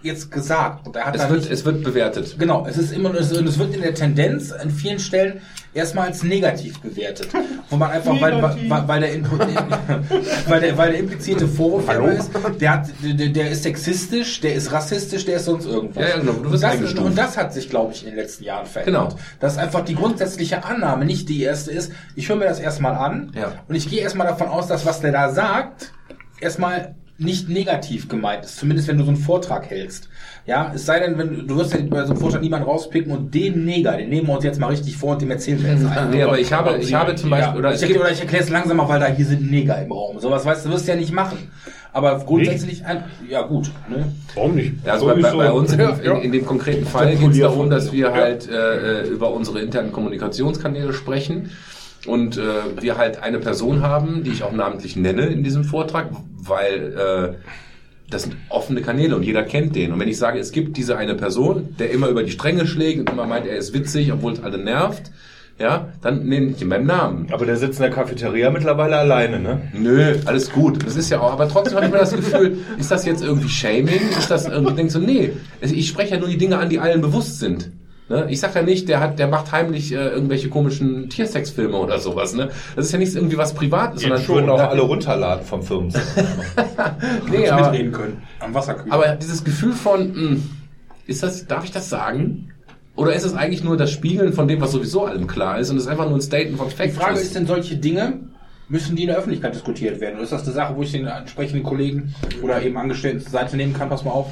jetzt 0.07 0.31
gesagt. 0.31 0.87
Und 0.87 0.95
er 0.95 1.05
hat 1.05 1.15
es 1.15 1.29
wird, 1.29 1.41
nicht, 1.41 1.51
es 1.51 1.63
wird 1.65 1.83
bewertet. 1.83 2.35
Genau, 2.39 2.65
es 2.67 2.77
ist 2.77 2.91
immer, 2.91 3.13
es, 3.13 3.31
und 3.31 3.47
es 3.47 3.59
wird 3.59 3.75
in 3.75 3.81
der 3.81 3.93
Tendenz 3.93 4.51
an 4.51 4.69
vielen 4.71 4.99
Stellen 4.99 5.41
erstmal 5.73 6.07
als 6.07 6.23
negativ 6.23 6.79
bewertet. 6.79 7.27
Wo 7.69 7.75
man 7.75 7.91
einfach, 7.91 8.19
weil, 8.19 8.41
weil, 8.41 8.87
weil, 8.87 8.99
der, 9.01 9.13
Input- 9.13 9.47
weil, 10.47 10.61
der, 10.61 10.77
weil 10.77 10.91
der 10.91 10.99
implizierte 11.01 11.47
Vorwurf 11.47 11.87
ist, 12.17 12.31
der, 12.59 12.73
hat, 12.73 12.87
der, 13.03 13.29
der 13.29 13.51
ist 13.51 13.63
sexistisch, 13.63 14.39
der 14.41 14.55
ist 14.55 14.71
rassistisch, 14.71 15.25
der 15.25 15.35
ist 15.37 15.45
sonst 15.45 15.65
irgendwas. 15.65 16.03
Ja, 16.03 16.09
ja, 16.09 16.17
genau, 16.19 16.31
du 16.33 16.39
und, 16.39 16.51
wirst 16.51 16.63
das, 16.63 16.71
eingestuft. 16.71 17.05
und 17.05 17.17
das 17.17 17.37
hat 17.37 17.53
sich, 17.53 17.69
glaube 17.69 17.93
ich, 17.93 18.03
in 18.03 18.09
den 18.09 18.17
letzten 18.17 18.43
Jahren 18.45 18.65
verändert. 18.65 19.09
Genau. 19.11 19.19
Dass 19.39 19.57
einfach 19.59 19.81
die 19.85 19.95
grundsätzliche 19.95 20.63
Annahme 20.65 21.05
nicht 21.05 21.29
die 21.29 21.43
erste 21.43 21.71
ist, 21.71 21.91
ich 22.15 22.27
höre 22.29 22.37
mir 22.37 22.45
das 22.45 22.59
erstmal 22.59 22.95
an 22.95 23.31
Ja. 23.35 23.51
und 23.67 23.75
ich 23.75 23.87
gehe 23.89 24.01
erstmal 24.01 24.25
davon 24.27 24.47
aus, 24.47 24.67
dass 24.67 24.85
was 24.85 25.01
der 25.01 25.11
da 25.11 25.29
sagt, 25.31 25.91
erstmal 26.39 26.95
nicht 27.19 27.49
negativ 27.49 28.07
gemeint 28.09 28.45
ist, 28.45 28.57
zumindest 28.57 28.87
wenn 28.87 28.97
du 28.97 29.03
so 29.03 29.09
einen 29.09 29.17
Vortrag 29.19 29.69
hältst. 29.69 30.07
Ja, 30.45 30.71
es 30.75 30.85
sei 30.85 30.99
denn, 30.99 31.17
wenn 31.17 31.29
du- 31.35 31.41
du 31.43 31.57
wirst 31.57 31.73
ja 31.73 31.79
bei 31.89 32.03
so 32.05 32.11
einem 32.11 32.19
Vortrag 32.21 32.41
niemanden 32.41 32.67
rauspicken 32.67 33.11
und 33.11 33.33
den 33.33 33.65
Neger, 33.65 33.97
den 33.97 34.09
nehmen 34.09 34.27
wir 34.27 34.35
uns 34.35 34.43
jetzt 34.43 34.59
mal 34.59 34.67
richtig 34.67 34.95
vor 34.97 35.13
und 35.13 35.21
dem 35.21 35.31
erzählen 35.31 35.61
wir 35.63 35.71
jetzt 35.73 35.85
einen. 35.85 36.11
Nee, 36.11 36.21
aber 36.23 36.39
ich 36.39 36.53
habe, 36.53 36.77
ich 36.77 36.93
habe 36.93 37.15
zum 37.15 37.29
Beispiel, 37.31 37.53
ja, 37.53 37.57
oder 37.59 37.73
ich 37.73 37.81
gibt, 37.85 37.99
oder 37.99 38.11
ich 38.11 38.19
erkläre 38.19 38.43
es 38.43 38.49
langsamer, 38.49 38.87
weil 38.87 38.99
da 38.99 39.07
hier 39.07 39.25
sind 39.25 39.49
Neger 39.49 39.81
im 39.81 39.91
Raum. 39.91 40.19
Sowas 40.19 40.45
weißt 40.45 40.65
du, 40.65 40.69
wirst 40.69 40.87
du 40.87 40.91
ja 40.91 40.97
nicht 40.97 41.11
machen. 41.11 41.37
Aber 41.91 42.19
grundsätzlich, 42.19 42.85
ein, 42.85 43.03
ja 43.27 43.41
gut. 43.41 43.71
Ne? 43.89 44.05
Warum 44.35 44.53
nicht? 44.55 44.73
Ja, 44.85 44.93
also 44.93 45.07
bei, 45.07 45.15
bei, 45.15 45.31
bei 45.31 45.51
uns 45.51 45.71
in, 45.71 45.79
dem- 45.79 45.99
in, 46.01 46.15
in 46.21 46.31
dem 46.31 46.45
konkreten 46.45 46.85
Fall 46.85 47.15
geht 47.15 47.31
es 47.31 47.39
darum, 47.39 47.69
dass 47.71 47.91
wir 47.91 48.13
halt 48.13 48.47
äh, 48.47 49.01
äh, 49.01 49.07
über 49.07 49.31
unsere 49.33 49.59
internen 49.61 49.91
Kommunikationskanäle 49.91 50.93
sprechen 50.93 51.49
und 52.07 52.37
äh, 52.37 52.81
wir 52.81 52.97
halt 52.97 53.21
eine 53.21 53.39
Person 53.39 53.81
haben, 53.81 54.23
die 54.23 54.31
ich 54.31 54.43
auch 54.43 54.51
namentlich 54.51 54.95
nenne 54.95 55.27
in 55.27 55.43
diesem 55.43 55.63
Vortrag, 55.63 56.09
weil 56.37 56.93
äh, 56.97 57.35
das 58.09 58.23
sind 58.23 58.37
offene 58.49 58.81
Kanäle 58.81 59.15
und 59.15 59.23
jeder 59.23 59.43
kennt 59.43 59.75
den. 59.75 59.91
Und 59.91 59.99
wenn 59.99 60.07
ich 60.07 60.17
sage, 60.17 60.39
es 60.39 60.51
gibt 60.51 60.77
diese 60.77 60.97
eine 60.97 61.15
Person, 61.15 61.75
der 61.77 61.91
immer 61.91 62.07
über 62.07 62.23
die 62.23 62.31
Stränge 62.31 62.65
schlägt 62.65 63.01
und 63.01 63.09
immer 63.09 63.27
meint, 63.27 63.45
er 63.45 63.57
ist 63.57 63.73
witzig, 63.73 64.13
obwohl 64.13 64.33
es 64.33 64.41
alle 64.41 64.57
nervt, 64.57 65.11
ja, 65.59 65.89
dann 66.01 66.27
nenne 66.27 66.51
ich 66.51 66.61
ihn 66.61 66.69
beim 66.69 66.85
Namen. 66.85 67.27
Aber 67.31 67.45
der 67.45 67.57
sitzt 67.57 67.79
in 67.79 67.83
der 67.83 67.91
Cafeteria 67.91 68.51
mittlerweile 68.51 68.97
alleine, 68.97 69.39
ne? 69.39 69.61
Nö, 69.73 70.15
alles 70.25 70.51
gut. 70.51 70.85
Das 70.85 70.95
ist 70.95 71.09
ja 71.09 71.19
auch, 71.19 71.33
aber 71.33 71.49
trotzdem 71.49 71.75
habe 71.77 71.87
ich 71.87 71.91
mir 71.91 71.97
das 71.97 72.15
Gefühl, 72.15 72.59
ist 72.77 72.91
das 72.91 73.05
jetzt 73.05 73.23
irgendwie 73.23 73.49
Shaming? 73.49 74.01
Ist 74.17 74.29
das 74.29 74.47
irgendwie, 74.47 74.75
denkst 74.75 74.93
du, 74.93 74.99
nee, 74.99 75.33
ich 75.61 75.87
spreche 75.87 76.13
ja 76.13 76.19
nur 76.19 76.29
die 76.29 76.37
Dinge 76.37 76.59
an, 76.59 76.69
die 76.69 76.79
allen 76.79 77.01
bewusst 77.01 77.39
sind. 77.39 77.71
Ne? 78.09 78.27
Ich 78.29 78.39
sag 78.39 78.55
ja 78.55 78.61
nicht, 78.61 78.87
der 78.87 78.99
hat, 78.99 79.19
der 79.19 79.27
macht 79.27 79.51
heimlich 79.51 79.91
äh, 79.91 80.07
irgendwelche 80.07 80.49
komischen 80.49 81.09
Tiersexfilme 81.09 81.77
oder 81.77 81.99
sowas. 81.99 82.33
Ne? 82.33 82.49
Das 82.75 82.85
ist 82.85 82.91
ja 82.91 82.99
nicht 82.99 83.13
irgendwie 83.15 83.37
was 83.37 83.53
Privates, 83.53 84.01
sondern 84.01 84.19
Jetzt 84.19 84.29
würden 84.29 84.49
auch 84.49 84.59
alle 84.59 84.81
runterladen 84.81 85.45
vom 85.45 85.61
Firmen. 85.61 85.93
nee, 87.29 87.49
aber, 87.49 87.71
mitreden 87.71 87.91
können. 87.91 88.21
Am 88.39 88.53
Wasserkühl. 88.53 88.91
aber 88.91 89.07
dieses 89.15 89.43
Gefühl 89.43 89.73
von, 89.73 90.11
mh, 90.13 90.37
ist 91.05 91.23
das, 91.23 91.47
darf 91.47 91.65
ich 91.65 91.71
das 91.71 91.89
sagen? 91.89 92.53
Oder 92.95 93.13
ist 93.13 93.25
es 93.25 93.35
eigentlich 93.35 93.63
nur 93.63 93.77
das 93.77 93.91
Spiegeln 93.91 94.33
von 94.33 94.47
dem, 94.47 94.59
was 94.61 94.71
sowieso 94.71 95.05
allem 95.05 95.27
klar 95.27 95.59
ist 95.59 95.69
und 95.69 95.77
es 95.77 95.83
ist 95.83 95.89
einfach 95.89 96.07
nur 96.07 96.17
ein 96.17 96.21
Statement 96.21 96.57
von 96.57 96.69
Die 96.69 96.75
Facts? 96.75 96.95
Frage 96.95 97.19
ist 97.19 97.35
denn, 97.35 97.45
solche 97.45 97.75
Dinge, 97.75 98.21
müssen 98.69 98.95
die 98.95 99.03
in 99.03 99.09
der 99.09 99.17
Öffentlichkeit 99.17 99.53
diskutiert 99.53 99.99
werden? 99.99 100.15
Oder 100.15 100.23
ist 100.23 100.31
das 100.31 100.43
eine 100.43 100.53
Sache, 100.53 100.75
wo 100.75 100.81
ich 100.81 100.91
den 100.91 101.05
entsprechenden 101.05 101.63
Kollegen 101.63 102.15
oder 102.41 102.61
eben 102.61 102.77
Angestellten 102.77 103.19
zur 103.19 103.31
Seite 103.31 103.55
nehmen 103.55 103.73
kann, 103.73 103.89
pass 103.89 104.03
mal 104.03 104.11
auf, 104.11 104.27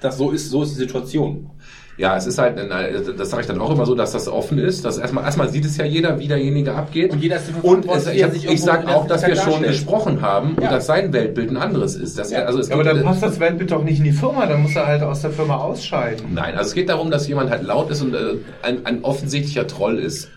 das 0.00 0.18
so 0.18 0.30
ist, 0.30 0.50
so 0.50 0.62
ist 0.62 0.72
die 0.72 0.78
Situation. 0.78 1.50
Ja, 1.96 2.16
es 2.16 2.26
ist 2.26 2.38
halt, 2.38 2.58
äh, 2.58 3.14
das 3.16 3.30
sage 3.30 3.42
ich 3.42 3.46
dann 3.46 3.60
auch 3.60 3.70
immer 3.70 3.86
so, 3.86 3.94
dass 3.94 4.10
das 4.10 4.26
offen 4.26 4.58
ist. 4.58 4.84
Dass 4.84 4.98
erstmal, 4.98 5.22
erstmal 5.24 5.48
sieht 5.48 5.64
es 5.64 5.76
ja 5.76 5.84
jeder, 5.84 6.18
wie 6.18 6.26
derjenige 6.26 6.74
abgeht. 6.74 7.12
Und 7.12 7.20
jeder 7.22 7.36
ist 7.36 7.52
Und 7.62 7.86
es, 7.88 8.08
ich, 8.08 8.14
ich 8.16 8.44
irgendwo 8.44 8.56
sage 8.64 8.88
auch, 8.88 9.06
dass 9.06 9.24
wir 9.24 9.36
schon 9.36 9.44
darstellt. 9.52 9.66
gesprochen 9.72 10.20
haben 10.20 10.56
Ja. 10.60 10.64
und 10.68 10.72
dass 10.74 10.86
sein 10.86 11.12
Weltbild 11.12 11.50
ein 11.50 11.56
anderes 11.56 11.94
ist. 11.94 12.18
Dass 12.18 12.32
Ja. 12.32 12.38
er, 12.40 12.46
also 12.48 12.58
es 12.58 12.68
Ja, 12.68 12.74
aber 12.74 12.82
dann 12.82 13.02
passt 13.04 13.22
das 13.22 13.38
Weltbild 13.38 13.70
doch 13.70 13.84
nicht 13.84 13.98
in 13.98 14.04
die 14.04 14.12
Firma, 14.12 14.44
dann 14.46 14.62
muss 14.62 14.74
er 14.74 14.88
halt 14.88 15.02
aus 15.04 15.22
der 15.22 15.30
Firma 15.30 15.56
ausscheiden. 15.58 16.34
Nein, 16.34 16.56
also 16.56 16.68
es 16.70 16.74
geht 16.74 16.88
darum, 16.88 17.12
dass 17.12 17.28
jemand 17.28 17.50
halt 17.50 17.62
laut 17.62 17.90
ist 17.90 18.02
und 18.02 18.12
äh, 18.12 18.18
ein, 18.62 18.84
ein 18.86 19.04
offensichtlicher 19.04 19.68
Troll 19.68 19.98
ist. 20.00 20.30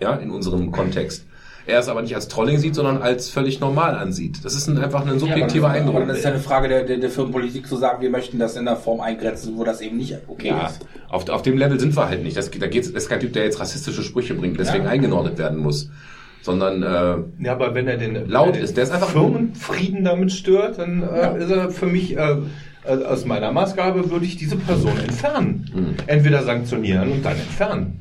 Ja, 0.00 0.14
in 0.16 0.30
unserem 0.30 0.72
Kontext. 0.72 1.25
Er 1.66 1.80
es 1.80 1.88
aber 1.88 2.00
nicht 2.02 2.14
als 2.14 2.28
Trolling 2.28 2.58
sieht, 2.58 2.74
sondern 2.76 3.02
als 3.02 3.28
völlig 3.28 3.58
normal 3.58 3.96
ansieht. 3.96 4.44
Das 4.44 4.54
ist 4.54 4.68
ein, 4.68 4.78
einfach 4.78 5.04
ein 5.04 5.18
subjektiver 5.18 5.64
ja, 5.66 5.70
aber, 5.72 5.78
Eindruck. 5.80 5.96
Aber 5.96 6.06
das 6.06 6.18
ist 6.18 6.24
ja 6.24 6.30
eine 6.30 6.38
Frage 6.38 6.68
der, 6.68 6.84
der, 6.84 6.98
der 6.98 7.10
Firmenpolitik 7.10 7.66
zu 7.66 7.76
sagen, 7.76 8.00
wir 8.00 8.10
möchten 8.10 8.38
das 8.38 8.56
in 8.56 8.64
der 8.66 8.76
Form 8.76 9.00
eingrenzen, 9.00 9.56
wo 9.56 9.64
das 9.64 9.80
eben 9.80 9.96
nicht 9.96 10.16
okay 10.28 10.48
Ja, 10.48 10.66
ist. 10.68 10.86
auf, 11.08 11.28
auf 11.28 11.42
dem 11.42 11.58
Level 11.58 11.80
sind 11.80 11.96
wir 11.96 12.08
halt 12.08 12.22
nicht. 12.22 12.36
Das, 12.36 12.50
da 12.50 12.66
geht's, 12.68 12.92
das 12.92 13.04
ist 13.04 13.08
kein 13.08 13.18
Typ, 13.20 13.32
der 13.32 13.44
jetzt 13.44 13.58
rassistische 13.58 14.02
Sprüche 14.04 14.34
bringt, 14.34 14.60
deswegen 14.60 14.84
Ja. 14.84 14.90
eingenordet 14.90 15.38
werden 15.38 15.58
muss. 15.58 15.90
Sondern 16.42 16.84
äh, 16.84 17.44
Ja, 17.44 17.52
aber 17.52 17.74
wenn 17.74 17.88
er 17.88 17.96
den, 17.96 18.28
Laut 18.28 18.46
wenn 18.48 18.52
er 18.54 18.58
den 18.58 18.64
ist, 18.64 18.76
der 18.76 18.84
ist 18.84 18.92
einfach- 18.92 19.08
Firmenfrieden 19.10 20.04
damit 20.04 20.30
stört, 20.32 20.78
dann 20.78 21.02
äh, 21.02 21.42
ist 21.42 21.50
er 21.50 21.70
für 21.70 21.86
mich 21.86 22.16
äh, 22.16 22.36
äh, 22.84 23.04
aus 23.04 23.24
meiner 23.24 23.50
Maßgabe 23.50 24.08
würde 24.12 24.24
ich 24.24 24.36
diese 24.36 24.54
Person 24.54 24.96
entfernen. 24.98 25.68
Mhm. 25.74 25.94
Entweder 26.06 26.44
sanktionieren 26.44 27.10
und 27.10 27.24
dann 27.24 27.32
entfernen. 27.36 27.98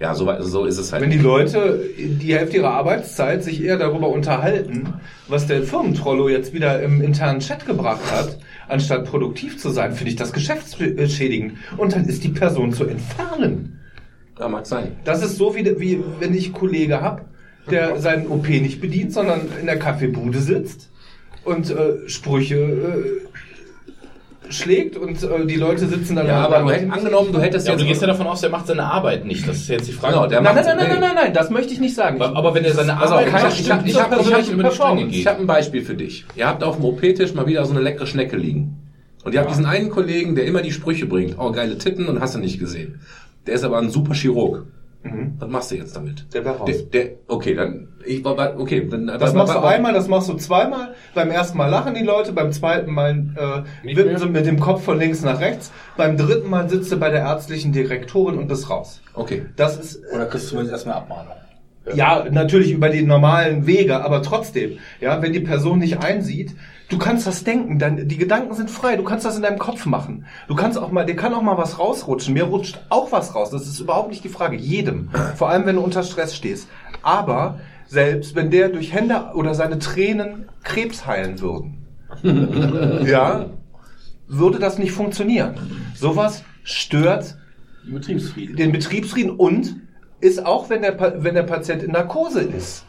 Ja, 0.00 0.14
so, 0.14 0.32
so 0.40 0.64
ist 0.64 0.78
es 0.78 0.92
halt. 0.92 1.02
Wenn 1.02 1.10
die 1.10 1.18
Leute 1.18 1.84
die 1.98 2.34
Hälfte 2.34 2.58
ihrer 2.58 2.70
Arbeitszeit 2.70 3.42
sich 3.42 3.62
eher 3.62 3.78
darüber 3.78 4.08
unterhalten, 4.08 4.94
was 5.26 5.48
der 5.48 5.64
Firmentrollo 5.64 6.28
jetzt 6.28 6.52
wieder 6.52 6.80
im 6.82 7.02
internen 7.02 7.40
Chat 7.40 7.66
gebracht 7.66 8.12
hat, 8.12 8.38
anstatt 8.68 9.06
produktiv 9.06 9.58
zu 9.58 9.70
sein, 9.70 9.92
finde 9.92 10.10
ich 10.10 10.16
das 10.16 10.32
geschäftsschädigend. 10.32 11.54
Und 11.76 11.94
dann 11.94 12.04
ist 12.04 12.22
die 12.22 12.28
Person 12.28 12.72
zu 12.72 12.86
entfernen. 12.86 13.80
ja, 14.38 14.48
mag 14.48 14.66
sein. 14.66 14.92
Das 15.04 15.22
ist 15.24 15.36
so 15.36 15.56
wie, 15.56 15.64
wie 15.80 16.00
wenn 16.20 16.32
ich 16.32 16.46
einen 16.46 16.54
Kollege 16.54 17.00
habe, 17.00 17.22
der 17.68 17.96
seinen 18.00 18.28
OP 18.28 18.48
nicht 18.48 18.80
bedient, 18.80 19.12
sondern 19.12 19.48
in 19.60 19.66
der 19.66 19.80
Kaffeebude 19.80 20.38
sitzt 20.38 20.90
und 21.44 21.70
äh, 21.70 22.08
Sprüche 22.08 22.56
äh, 22.56 23.27
schlägt 24.50 24.96
und 24.96 25.22
äh, 25.22 25.46
die 25.46 25.56
Leute 25.56 25.86
sitzen 25.86 26.16
dann 26.16 26.26
Ja, 26.26 26.44
aber 26.46 26.60
du 26.60 26.70
hättest 26.70 26.92
angenommen, 26.92 27.32
du 27.32 27.40
hättest 27.40 27.66
Ja, 27.66 27.72
aber 27.74 27.80
jetzt 27.80 27.86
du 27.86 27.88
gehst 27.92 28.00
ja 28.02 28.06
davon 28.08 28.26
aus, 28.26 28.40
der 28.40 28.50
macht 28.50 28.66
seine 28.66 28.84
Arbeit 28.84 29.24
nicht. 29.24 29.46
Das 29.48 29.56
ist 29.56 29.68
jetzt 29.68 29.88
die 29.88 29.92
Frage. 29.92 30.14
Genau, 30.14 30.26
der 30.26 30.40
Nein, 30.40 30.54
macht- 30.54 30.64
nein, 30.66 30.76
nein, 30.76 30.88
nein, 30.88 31.00
nein, 31.00 31.10
nein, 31.14 31.24
nein, 31.26 31.34
das 31.34 31.50
möchte 31.50 31.72
ich 31.72 31.80
nicht 31.80 31.94
sagen. 31.94 32.20
aber 32.22 32.54
wenn 32.54 32.64
er 32.64 32.72
seine 32.74 32.96
Also, 32.98 33.14
Arbeit 33.14 33.28
ich 33.28 33.32
habe 33.34 33.44
macht, 33.44 33.60
ich 33.60 33.70
hab, 33.70 33.86
ich 33.86 33.92
zur 33.92 34.02
hab, 34.02 34.20
ich 34.20 34.32
hab, 34.32 34.58
Performance. 34.58 35.06
ich 35.08 35.12
geht. 35.18 35.26
hab 35.26 35.38
ein 35.40 35.46
Beispiel 35.46 35.82
für 35.82 35.94
dich. 35.94 36.24
Ihr 36.36 36.46
habt 36.46 36.62
auf 36.64 36.76
dem 36.76 36.84
OP-Tisch 36.84 37.34
mal 37.34 37.46
wieder 37.46 37.64
so 37.64 37.72
eine 37.72 37.80
leckere 37.80 38.06
Schnecke 38.06 38.36
liegen. 38.36 38.76
Und 39.24 39.34
ihr 39.34 39.40
habt 39.40 39.50
diesen 39.50 39.66
einen 39.66 39.90
Kollegen, 39.90 40.34
der 40.34 40.46
immer 40.46 40.62
die 40.62 40.72
Sprüche 40.72 41.06
bringt. 41.06 41.36
Oh, 41.38 41.50
geile 41.52 41.76
Titten 41.76 42.06
und 42.06 42.20
hast 42.20 42.34
du 42.34 42.38
nicht 42.38 42.58
gesehen. 42.58 43.00
Der 43.46 43.54
ist 43.54 43.64
aber 43.64 43.78
ein 43.78 43.90
super 43.90 44.14
Chirurg. 44.14 44.64
Was 45.38 45.48
machst 45.48 45.70
du 45.70 45.76
jetzt 45.76 45.96
damit? 45.96 46.26
Der 46.32 46.44
wär 46.44 46.52
raus. 46.52 46.68
Der, 46.68 47.04
der, 47.04 47.12
okay, 47.28 47.54
dann, 47.54 47.88
ich, 48.04 48.24
okay, 48.24 48.86
dann, 48.88 49.06
Das 49.06 49.34
machst 49.34 49.54
du 49.54 49.58
einmal, 49.60 49.92
das 49.92 50.08
machst 50.08 50.28
du 50.28 50.34
zweimal. 50.34 50.94
Beim 51.14 51.30
ersten 51.30 51.58
Mal 51.58 51.68
lachen 51.68 51.94
die 51.94 52.02
Leute, 52.02 52.32
beim 52.32 52.52
zweiten 52.52 52.92
Mal 52.92 53.64
äh, 53.84 53.96
wippen 53.96 54.18
sie 54.18 54.28
mit 54.28 54.46
dem 54.46 54.58
Kopf 54.60 54.84
von 54.84 54.98
links 54.98 55.22
nach 55.22 55.40
rechts. 55.40 55.72
Beim 55.96 56.16
dritten 56.16 56.48
Mal 56.48 56.68
sitzt 56.68 56.90
du 56.92 56.96
bei 56.96 57.10
der 57.10 57.20
ärztlichen 57.20 57.72
Direktorin 57.72 58.38
und 58.38 58.48
bist 58.48 58.70
raus. 58.70 59.00
Okay. 59.14 59.46
Das 59.56 59.78
ist 59.78 60.00
Oder 60.12 60.26
kriegst 60.26 60.46
du 60.46 60.50
zumindest 60.50 60.72
erstmal 60.72 60.96
Abmahnung. 60.96 61.34
ja 61.94 62.24
natürlich 62.30 62.72
über 62.72 62.88
die 62.88 63.02
normalen 63.02 63.66
Wege, 63.66 64.04
aber 64.04 64.22
trotzdem, 64.22 64.78
ja, 65.00 65.22
wenn 65.22 65.32
die 65.32 65.40
Person 65.40 65.78
nicht 65.78 65.98
einsieht, 65.98 66.54
du 66.88 66.98
kannst 66.98 67.26
das 67.26 67.44
denken, 67.44 67.78
dann 67.78 68.08
die 68.08 68.16
Gedanken 68.16 68.54
sind 68.54 68.70
frei, 68.70 68.96
du 68.96 69.04
kannst 69.04 69.24
das 69.26 69.36
in 69.36 69.42
deinem 69.42 69.58
Kopf 69.58 69.84
machen. 69.86 70.24
Du 70.48 70.54
kannst 70.54 70.78
auch 70.78 70.90
mal, 70.90 71.04
dir 71.04 71.16
kann 71.16 71.34
auch 71.34 71.42
mal 71.42 71.58
was 71.58 71.78
rausrutschen. 71.78 72.34
Mir 72.34 72.44
rutscht 72.44 72.78
auch 72.88 73.12
was 73.12 73.34
raus. 73.34 73.50
Das 73.50 73.66
ist 73.66 73.80
überhaupt 73.80 74.10
nicht 74.10 74.24
die 74.24 74.28
Frage. 74.28 74.56
Jedem, 74.56 75.10
vor 75.36 75.48
allem 75.50 75.66
wenn 75.66 75.76
du 75.76 75.82
unter 75.82 76.02
Stress 76.02 76.34
stehst. 76.34 76.68
Aber 77.02 77.60
selbst 77.86 78.34
wenn 78.34 78.50
der 78.50 78.68
durch 78.70 78.92
Hände 78.92 79.30
oder 79.34 79.54
seine 79.54 79.78
Tränen 79.78 80.48
Krebs 80.62 81.06
heilen 81.06 81.40
würden, 81.40 81.86
ja, 83.06 83.46
würde 84.26 84.58
das 84.58 84.78
nicht 84.78 84.92
funktionieren. 84.92 85.54
Sowas 85.94 86.42
stört 86.62 87.36
Betriebsfrieden. 87.86 88.56
den 88.56 88.72
Betriebsfrieden 88.72 89.30
und 89.36 89.76
ist 90.20 90.44
auch, 90.44 90.68
wenn 90.68 90.82
der, 90.82 90.92
Pa- 90.92 91.12
wenn 91.18 91.34
der 91.34 91.44
Patient 91.44 91.82
in 91.82 91.92
Narkose 91.92 92.40
ist, 92.40 92.84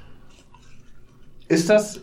ist 1.48 1.70
das 1.70 2.02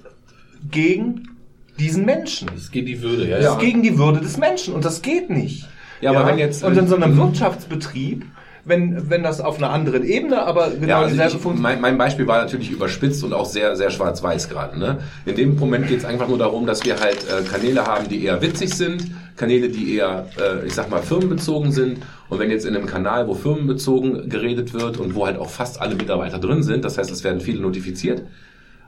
gegen 0.70 1.35
diesen 1.78 2.04
Menschen. 2.04 2.48
Es 2.56 2.70
geht 2.70 2.88
die 2.88 3.02
Würde, 3.02 3.28
ja. 3.28 3.38
Das 3.38 3.52
ist 3.54 3.58
gegen 3.60 3.82
die 3.82 3.98
Würde 3.98 4.20
des 4.20 4.36
Menschen 4.36 4.74
und 4.74 4.84
das 4.84 5.02
geht 5.02 5.30
nicht. 5.30 5.66
Ja, 6.00 6.10
aber 6.10 6.26
wenn 6.26 6.38
jetzt- 6.38 6.62
und 6.64 6.76
in 6.76 6.88
so 6.88 6.96
einem 6.96 7.16
Wirtschaftsbetrieb, 7.16 8.24
wenn, 8.66 9.08
wenn 9.08 9.22
das 9.22 9.40
auf 9.40 9.58
einer 9.58 9.70
anderen 9.70 10.02
Ebene, 10.04 10.42
aber 10.42 10.70
genau 10.70 10.86
Ja, 10.88 10.98
also 10.98 11.10
dieselbe 11.10 11.38
Funktion. 11.38 11.62
mein, 11.62 11.80
mein 11.80 11.96
Beispiel 11.96 12.26
war 12.26 12.40
natürlich 12.42 12.70
überspitzt 12.70 13.22
und 13.22 13.32
auch 13.32 13.46
sehr, 13.46 13.76
sehr 13.76 13.90
schwarz-weiß 13.90 14.48
gerade. 14.48 14.76
Ne? 14.76 14.98
In 15.24 15.36
dem 15.36 15.56
Moment 15.56 15.86
geht 15.86 15.98
es 16.00 16.04
einfach 16.04 16.26
nur 16.26 16.36
darum, 16.36 16.66
dass 16.66 16.84
wir 16.84 16.98
halt 16.98 17.18
äh, 17.28 17.44
Kanäle 17.48 17.86
haben, 17.86 18.08
die 18.08 18.24
eher 18.24 18.42
witzig 18.42 18.74
sind, 18.74 19.06
Kanäle, 19.36 19.68
die 19.68 19.94
eher, 19.94 20.26
äh, 20.38 20.66
ich 20.66 20.74
sag 20.74 20.90
mal, 20.90 21.00
firmenbezogen 21.00 21.70
sind. 21.70 21.98
Und 22.28 22.40
wenn 22.40 22.50
jetzt 22.50 22.66
in 22.66 22.74
einem 22.74 22.86
Kanal, 22.86 23.28
wo 23.28 23.34
firmenbezogen 23.34 24.28
geredet 24.28 24.74
wird 24.74 24.98
und 24.98 25.14
wo 25.14 25.26
halt 25.26 25.38
auch 25.38 25.50
fast 25.50 25.80
alle 25.80 25.94
Mitarbeiter 25.94 26.40
drin 26.40 26.64
sind, 26.64 26.84
das 26.84 26.98
heißt, 26.98 27.10
es 27.12 27.22
werden 27.22 27.40
viele 27.40 27.60
notifiziert, 27.60 28.22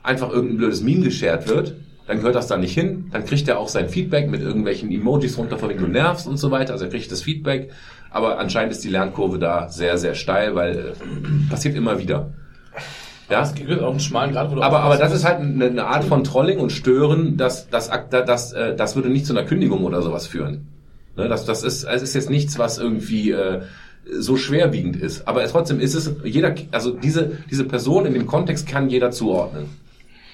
einfach 0.03 0.31
irgendein 0.31 0.57
blödes 0.59 0.83
Meme 0.83 1.05
geshared 1.05 1.49
wird, 1.49 1.75
dann 2.09 2.17
gehört 2.17 2.35
das 2.35 2.47
da 2.47 2.57
nicht 2.57 2.73
hin. 2.73 3.11
Dann 3.13 3.27
kriegt 3.27 3.47
er 3.49 3.59
auch 3.59 3.69
sein 3.69 3.91
Feedback 3.91 4.31
mit 4.31 4.41
irgendwelchen 4.41 4.91
Emojis 4.91 5.37
runter, 5.37 5.59
von 5.59 5.69
wegen 5.69 5.81
du 5.81 5.87
nervst 5.87 6.27
und 6.27 6.39
so 6.39 6.51
weiter. 6.51 6.73
Also 6.73 6.87
er 6.87 6.91
kriegt 6.91 7.13
das 7.13 7.21
Feedback. 7.23 7.71
Aber 8.11 8.39
anscheinend 8.39 8.73
ist 8.73 8.83
die 8.83 8.89
Lernkurve 8.89 9.39
da 9.39 9.69
sehr, 9.69 9.99
sehr 9.99 10.15
steil, 10.15 10.55
weil 10.55 10.79
äh, 10.79 11.51
passiert 11.51 11.77
immer 11.77 11.99
wieder. 11.99 12.31
Ja, 13.29 13.43
Es 13.43 13.55
gibt 13.55 13.71
auch 13.83 13.91
einen 13.91 14.01
schmalen 14.01 14.33
Grad, 14.33 14.51
wo 14.51 14.55
du 14.55 14.63
aber, 14.63 14.81
aber 14.81 14.97
das 14.97 15.13
ist 15.13 15.27
halt 15.27 15.41
eine, 15.41 15.67
eine 15.67 15.85
Art 15.85 16.03
von 16.05 16.25
Trolling 16.25 16.59
und 16.61 16.73
Stören, 16.73 17.37
das, 17.37 17.69
das, 17.69 17.91
das, 18.11 18.53
äh, 18.55 18.75
das 18.75 18.97
würde 18.97 19.11
nicht 19.11 19.27
zu 19.27 19.35
einer 19.35 19.45
Kündigung 19.47 19.85
oder 19.85 20.01
sowas 20.01 20.27
führen. 20.27 20.67
Ne, 21.15 21.29
das, 21.29 21.45
das 21.45 21.63
ist, 21.63 21.85
es 21.85 22.01
ist 22.01 22.15
jetzt 22.15 22.31
nichts, 22.31 22.59
was 22.59 22.79
irgendwie 22.79 23.33
äh, 23.33 23.61
so 24.19 24.39
schwerwiegend 24.39 24.97
ist. 24.97 25.29
Aber 25.29 25.45
trotzdem 25.45 25.79
ist 25.79 25.95
es, 25.95 26.11
jeder, 26.25 26.55
also 26.71 26.93
diese, 26.93 27.33
diese 27.51 27.65
Person 27.65 28.07
in 28.07 28.15
dem 28.15 28.27
Kontext 28.27 28.67
kann 28.67 28.89
jeder 28.89 29.11
zuordnen. 29.11 29.67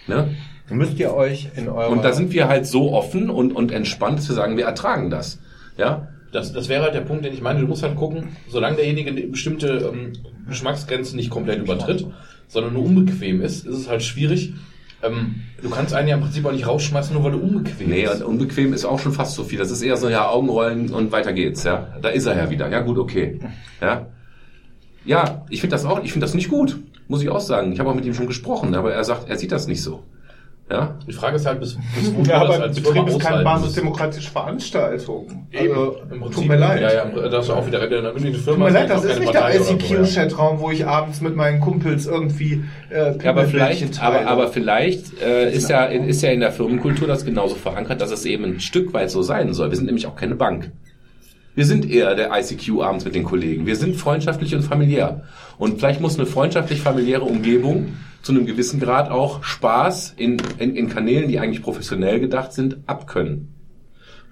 Ne? 0.06 0.36
Müsst 0.70 0.98
ihr 0.98 1.12
euch 1.14 1.50
in 1.56 1.68
eurer... 1.68 1.90
Und 1.90 2.02
da 2.04 2.12
sind 2.12 2.32
wir 2.32 2.48
halt 2.48 2.66
so 2.66 2.92
offen 2.92 3.28
und, 3.30 3.52
und 3.52 3.70
entspannt, 3.70 4.18
dass 4.18 4.28
wir 4.28 4.34
sagen, 4.34 4.56
wir 4.56 4.64
ertragen 4.64 5.10
das. 5.10 5.38
Ja, 5.76 6.08
Das, 6.32 6.52
das 6.52 6.68
wäre 6.68 6.82
halt 6.82 6.94
der 6.94 7.02
Punkt, 7.02 7.24
den 7.24 7.34
ich 7.34 7.42
meine. 7.42 7.60
Du 7.60 7.66
musst 7.66 7.82
halt 7.82 7.96
gucken, 7.96 8.28
solange 8.48 8.76
derjenige 8.76 9.12
bestimmte 9.28 9.90
ähm, 9.92 10.12
Geschmacksgrenze 10.48 11.16
nicht 11.16 11.30
komplett 11.30 11.60
übertritt, 11.60 12.06
sondern 12.48 12.72
nur 12.74 12.84
unbequem 12.84 13.40
ist, 13.42 13.66
ist 13.66 13.76
es 13.76 13.88
halt 13.88 14.02
schwierig, 14.02 14.54
ähm, 15.02 15.34
du 15.62 15.68
kannst 15.68 15.92
einen 15.92 16.08
ja 16.08 16.14
im 16.14 16.22
Prinzip 16.22 16.46
auch 16.46 16.52
nicht 16.52 16.66
rausschmeißen, 16.66 17.14
nur 17.14 17.24
weil 17.24 17.32
du 17.32 17.38
unbequem 17.38 17.90
Nee, 17.90 18.02
bist. 18.06 18.22
und 18.22 18.40
unbequem 18.40 18.72
ist 18.72 18.86
auch 18.86 18.98
schon 18.98 19.12
fast 19.12 19.34
so 19.34 19.44
viel. 19.44 19.58
Das 19.58 19.70
ist 19.70 19.82
eher 19.82 19.96
so, 19.98 20.08
ja, 20.08 20.28
Augenrollen 20.28 20.90
und 20.94 21.12
weiter 21.12 21.32
geht's, 21.34 21.64
ja. 21.64 21.88
Da 22.00 22.08
ist 22.08 22.24
er 22.26 22.36
ja 22.38 22.48
wieder. 22.50 22.70
Ja, 22.70 22.80
gut, 22.80 22.96
okay. 22.98 23.38
Ja. 23.82 24.06
Ja, 25.04 25.44
ich 25.50 25.60
finde 25.60 25.74
das 25.76 25.84
auch, 25.84 26.02
ich 26.02 26.12
finde 26.12 26.24
das 26.24 26.34
nicht 26.34 26.48
gut. 26.48 26.78
Muss 27.08 27.22
ich 27.22 27.28
auch 27.28 27.40
sagen. 27.40 27.72
Ich 27.72 27.80
habe 27.80 27.90
auch 27.90 27.94
mit 27.94 28.06
ihm 28.06 28.14
schon 28.14 28.26
gesprochen, 28.26 28.74
aber 28.74 28.94
er 28.94 29.04
sagt, 29.04 29.28
er 29.28 29.36
sieht 29.36 29.52
das 29.52 29.66
nicht 29.66 29.82
so. 29.82 30.02
Ja. 30.70 30.96
Die 31.06 31.12
Frage 31.12 31.36
ist 31.36 31.44
halt, 31.44 31.60
bis, 31.60 31.76
bis 31.94 32.14
wo 32.14 32.22
Ja, 32.26 32.40
du 32.40 32.46
das 32.46 32.54
aber 32.56 32.62
als 32.64 32.80
Betrieb 32.80 33.06
ist 33.08 33.20
keine 33.20 33.44
basisdemokratische 33.44 34.30
Veranstaltung. 34.30 35.46
Eben, 35.52 35.68
Also, 35.74 35.96
im 36.10 36.20
Prinzip. 36.20 36.34
tut 36.36 36.48
mir 36.48 36.56
leid. 36.56 36.80
Ja, 36.80 36.92
ja, 36.92 37.28
da 37.28 37.36
hast 37.38 37.48
du 37.50 37.52
auch 37.52 37.66
wieder 37.66 37.82
eine 37.82 37.96
eine 37.98 38.14
Firma. 38.14 38.34
Tut 38.44 38.58
mir 38.58 38.70
leid, 38.70 38.88
das 38.90 39.04
ist 39.04 39.20
nicht 39.20 39.34
der. 39.34 39.54
ICQ-Chatraum, 39.54 40.60
wo 40.60 40.70
ich 40.70 40.86
abends 40.86 41.20
mit 41.20 41.36
meinen 41.36 41.60
Kumpels 41.60 42.06
irgendwie 42.06 42.64
äh, 42.90 43.12
Ja, 43.22 43.30
aber 43.30 43.44
vielleicht, 43.44 44.00
aber, 44.00 44.16
teile. 44.16 44.26
aber 44.28 44.48
vielleicht 44.48 45.20
äh, 45.20 45.52
ist 45.52 45.68
ja 45.68 45.84
ist 45.84 46.22
ja 46.22 46.30
in 46.30 46.40
der 46.40 46.50
Firmenkultur 46.52 47.06
das 47.08 47.26
genauso 47.26 47.56
verankert, 47.56 48.00
dass 48.00 48.10
es 48.10 48.24
eben 48.24 48.44
ein 48.44 48.60
Stück 48.60 48.94
weit 48.94 49.10
so 49.10 49.20
sein 49.20 49.52
soll. 49.52 49.68
Wir 49.70 49.76
sind 49.76 49.86
nämlich 49.86 50.06
auch 50.06 50.16
keine 50.16 50.34
Bank. 50.34 50.72
Wir 51.54 51.66
sind 51.66 51.88
eher 51.88 52.14
der 52.14 52.30
ICQ 52.36 52.80
abends 52.80 53.04
mit 53.04 53.14
den 53.14 53.22
Kollegen. 53.22 53.66
Wir 53.66 53.76
sind 53.76 53.96
freundschaftlich 53.96 54.54
und 54.54 54.62
familiär. 54.62 55.22
Und 55.58 55.78
vielleicht 55.78 56.00
muss 56.00 56.16
eine 56.18 56.26
freundschaftlich-familiäre 56.26 57.22
Umgebung 57.22 57.92
zu 58.24 58.32
einem 58.32 58.46
gewissen 58.46 58.80
Grad 58.80 59.10
auch 59.10 59.44
Spaß 59.44 60.14
in, 60.16 60.38
in, 60.58 60.74
in 60.74 60.88
Kanälen, 60.88 61.28
die 61.28 61.38
eigentlich 61.38 61.62
professionell 61.62 62.18
gedacht 62.18 62.52
sind, 62.52 62.78
abkönnen. 62.86 63.54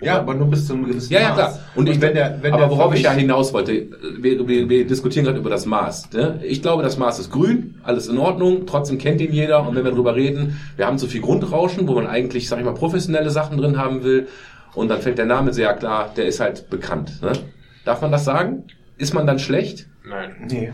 ja, 0.01 0.19
aber 0.19 0.35
nur 0.35 0.49
bis 0.49 0.67
zu 0.67 0.73
einem 0.73 0.87
gewissen 0.87 1.13
Ja, 1.13 1.21
ja, 1.21 1.29
Maß. 1.29 1.37
klar. 1.37 1.59
Und 1.77 1.89
ich, 1.89 2.01
wenn 2.01 2.15
der, 2.15 2.39
wenn 2.43 2.53
aber 2.55 2.63
der 2.63 2.71
worauf 2.71 2.95
ich 2.95 3.03
ja 3.03 3.13
hinaus 3.13 3.53
wollte, 3.53 3.87
wir, 4.19 4.49
wir, 4.49 4.69
wir 4.69 4.87
diskutieren 4.87 5.25
gerade 5.27 5.39
über 5.39 5.51
das 5.51 5.67
Maß. 5.67 6.11
Ne? 6.13 6.41
Ich 6.43 6.61
glaube, 6.63 6.83
das 6.83 6.97
Maß 6.99 7.19
ist 7.21 7.31
grün, 7.31 7.77
alles 7.85 8.09
in 8.09 8.19
Ordnung, 8.19 8.67
trotzdem 8.67 8.99
kennt 8.99 9.21
ihn 9.21 9.33
jeder. 9.33 9.65
Und 9.69 9.77
wenn 9.77 9.85
wir 9.85 9.93
darüber 9.93 10.17
reden, 10.17 10.59
wir 10.77 10.87
haben 10.87 10.99
zu 10.99 11.07
viel 11.07 11.21
Grundrauschen, 11.21 11.87
wo 11.87 11.95
man 11.95 12.07
eigentlich, 12.09 12.49
sag 12.49 12.59
ich 12.59 12.65
mal, 12.65 12.75
professionelle 12.75 13.31
Sachen 13.31 13.59
drin 13.59 13.77
haben 13.79 14.03
will. 14.03 14.27
Und 14.75 14.89
dann 14.89 15.03
fällt 15.03 15.19
der 15.19 15.27
Name 15.27 15.53
sehr 15.53 15.73
klar, 15.75 16.11
der 16.17 16.25
ist 16.27 16.41
halt 16.41 16.71
bekannt. 16.71 17.21
Ne? 17.23 17.33
Darf 17.85 18.01
man 18.01 18.11
das 18.11 18.25
sagen? 18.25 18.65
Ist 18.97 19.13
man 19.13 19.27
dann 19.27 19.39
schlecht? 19.39 19.87
Nein. 20.09 20.31
Nee. 20.51 20.73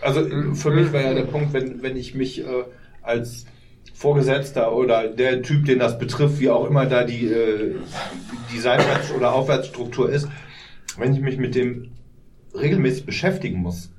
Also 0.00 0.20
äh, 0.20 0.54
für 0.54 0.70
mich 0.70 0.92
wäre 0.92 1.04
ja 1.04 1.14
der 1.14 1.24
Punkt, 1.24 1.52
wenn, 1.52 1.82
wenn 1.82 1.96
ich 1.96 2.14
mich 2.14 2.40
äh, 2.40 2.64
als 3.02 3.46
Vorgesetzter 3.94 4.72
oder 4.72 5.08
der 5.08 5.42
Typ, 5.42 5.64
den 5.64 5.78
das 5.78 5.98
betrifft, 5.98 6.38
wie 6.38 6.50
auch 6.50 6.66
immer 6.66 6.86
da 6.86 7.04
die, 7.04 7.26
äh, 7.26 7.74
die 8.52 8.58
Seitwärts- 8.58 9.12
oder 9.12 9.32
Aufwärtsstruktur 9.32 10.10
ist, 10.10 10.28
wenn 10.96 11.12
ich 11.14 11.20
mich 11.20 11.38
mit 11.38 11.54
dem 11.54 11.92
regelmäßig 12.54 13.06
beschäftigen 13.06 13.58
muss, 13.58 13.92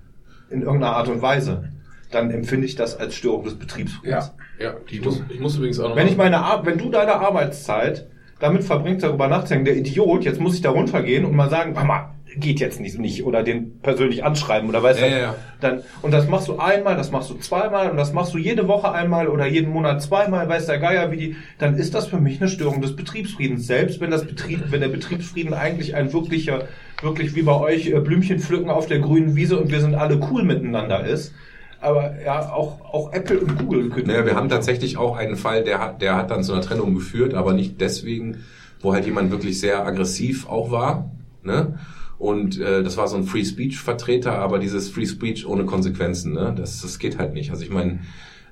in 0.49 0.61
irgendeiner 0.61 0.95
Art 0.95 1.07
und 1.07 1.21
Weise, 1.21 1.69
dann 2.11 2.31
empfinde 2.31 2.65
ich 2.65 2.75
das 2.75 2.97
als 2.97 3.15
Störung 3.15 3.43
des 3.43 3.55
Betriebsfriedens. 3.55 4.33
Ja. 4.59 4.65
Ja, 4.65 4.75
ich 4.89 5.01
muss, 5.03 5.21
ich 5.29 5.39
muss 5.39 5.55
übrigens 5.55 5.79
auch 5.79 5.89
noch 5.89 5.95
Wenn 5.95 6.07
ich 6.07 6.17
meine 6.17 6.39
Ar 6.39 6.65
wenn 6.65 6.77
du 6.77 6.89
deine 6.89 7.15
Arbeitszeit 7.15 8.07
damit 8.39 8.63
verbringst, 8.63 9.03
darüber 9.03 9.27
nachzudenken, 9.27 9.65
der 9.65 9.77
Idiot, 9.77 10.23
jetzt 10.23 10.39
muss 10.39 10.55
ich 10.55 10.61
da 10.61 10.71
runtergehen 10.71 11.25
und 11.25 11.35
mal 11.35 11.49
sagen, 11.49 11.73
Mama, 11.73 12.15
geht 12.35 12.59
jetzt 12.59 12.79
nicht, 12.79 12.99
nicht 12.99 13.23
oder 13.25 13.43
den 13.43 13.79
persönlich 13.79 14.23
anschreiben 14.23 14.69
oder 14.69 14.83
weißt 14.83 14.99
Ja, 14.99 15.05
du, 15.07 15.11
ja, 15.11 15.19
ja. 15.19 15.35
dann 15.61 15.81
und 16.01 16.11
das 16.11 16.27
machst 16.27 16.47
du 16.47 16.57
einmal, 16.57 16.95
das 16.95 17.11
machst 17.11 17.29
du 17.29 17.35
zweimal 17.35 17.89
und 17.89 17.97
das 17.97 18.13
machst 18.13 18.33
du 18.33 18.37
jede 18.37 18.67
Woche 18.67 18.91
einmal 18.91 19.27
oder 19.27 19.47
jeden 19.47 19.71
Monat 19.71 20.01
zweimal, 20.01 20.47
weiß 20.47 20.67
der 20.67 20.79
Geier 20.79 21.11
wie 21.11 21.17
die, 21.17 21.35
dann 21.57 21.75
ist 21.75 21.93
das 21.95 22.07
für 22.07 22.19
mich 22.19 22.39
eine 22.39 22.49
Störung 22.49 22.81
des 22.81 22.95
Betriebsfriedens, 22.95 23.65
selbst 23.67 23.99
wenn 23.99 24.11
das 24.11 24.25
Betrieb, 24.25 24.65
wenn 24.69 24.81
der 24.81 24.89
Betriebsfrieden 24.89 25.53
eigentlich 25.53 25.95
ein 25.95 26.13
wirklicher, 26.13 26.67
wirklich 27.01 27.35
wie 27.35 27.41
bei 27.41 27.55
euch 27.55 27.87
äh, 27.87 27.99
Blümchen 27.99 28.39
pflücken 28.39 28.69
auf 28.69 28.85
der 28.87 28.99
grünen 28.99 29.35
Wiese 29.35 29.59
und 29.59 29.71
wir 29.71 29.81
sind 29.81 29.95
alle 29.95 30.19
cool 30.31 30.43
miteinander 30.43 31.05
ist. 31.05 31.33
Aber 31.81 32.21
ja, 32.23 32.51
auch, 32.51 32.81
auch 32.81 33.13
Apple 33.13 33.39
und 33.39 33.57
Google 33.57 33.89
können. 33.89 34.07
Naja, 34.07 34.25
wir 34.25 34.35
haben 34.35 34.49
tatsächlich 34.49 34.97
auch 34.97 35.15
einen 35.15 35.37
Fall, 35.37 35.63
der 35.63 35.79
hat, 35.79 36.01
der 36.01 36.15
hat 36.17 36.29
dann 36.29 36.43
zu 36.43 36.51
einer 36.51 36.61
Trennung 36.61 36.93
geführt, 36.93 37.33
aber 37.33 37.53
nicht 37.53 37.79
deswegen, 37.79 38.43
wo 38.81 38.93
halt 38.93 39.05
jemand 39.05 39.31
wirklich 39.31 39.59
sehr 39.61 39.85
aggressiv 39.85 40.49
auch 40.49 40.71
war. 40.71 41.09
Ne? 41.41 41.79
Und 42.19 42.59
äh, 42.59 42.83
das 42.83 42.97
war 42.97 43.07
so 43.07 43.15
ein 43.15 43.23
Free 43.23 43.45
Speech-Vertreter, 43.45 44.33
aber 44.33 44.59
dieses 44.59 44.89
Free 44.89 45.05
Speech 45.05 45.47
ohne 45.47 45.65
Konsequenzen, 45.65 46.33
ne? 46.33 46.53
das, 46.55 46.81
das 46.81 46.99
geht 46.99 47.17
halt 47.17 47.33
nicht. 47.33 47.49
Also 47.49 47.63
ich 47.63 47.69
meine, 47.71 48.01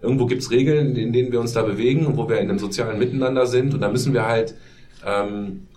irgendwo 0.01 0.25
gibt's 0.25 0.51
Regeln, 0.51 0.95
in 0.95 1.11
denen 1.11 1.31
wir 1.31 1.41
uns 1.41 1.51
da 1.51 1.63
bewegen 1.63 2.05
und 2.05 2.17
wo 2.17 2.29
wir 2.29 2.39
in 2.39 2.49
einem 2.49 2.59
sozialen 2.59 2.97
Miteinander 2.97 3.45
sind 3.45 3.73
und 3.73 3.81
da 3.81 3.89
müssen 3.89 4.13
wir 4.13 4.25
halt 4.25 4.55
ähm, 5.05 5.67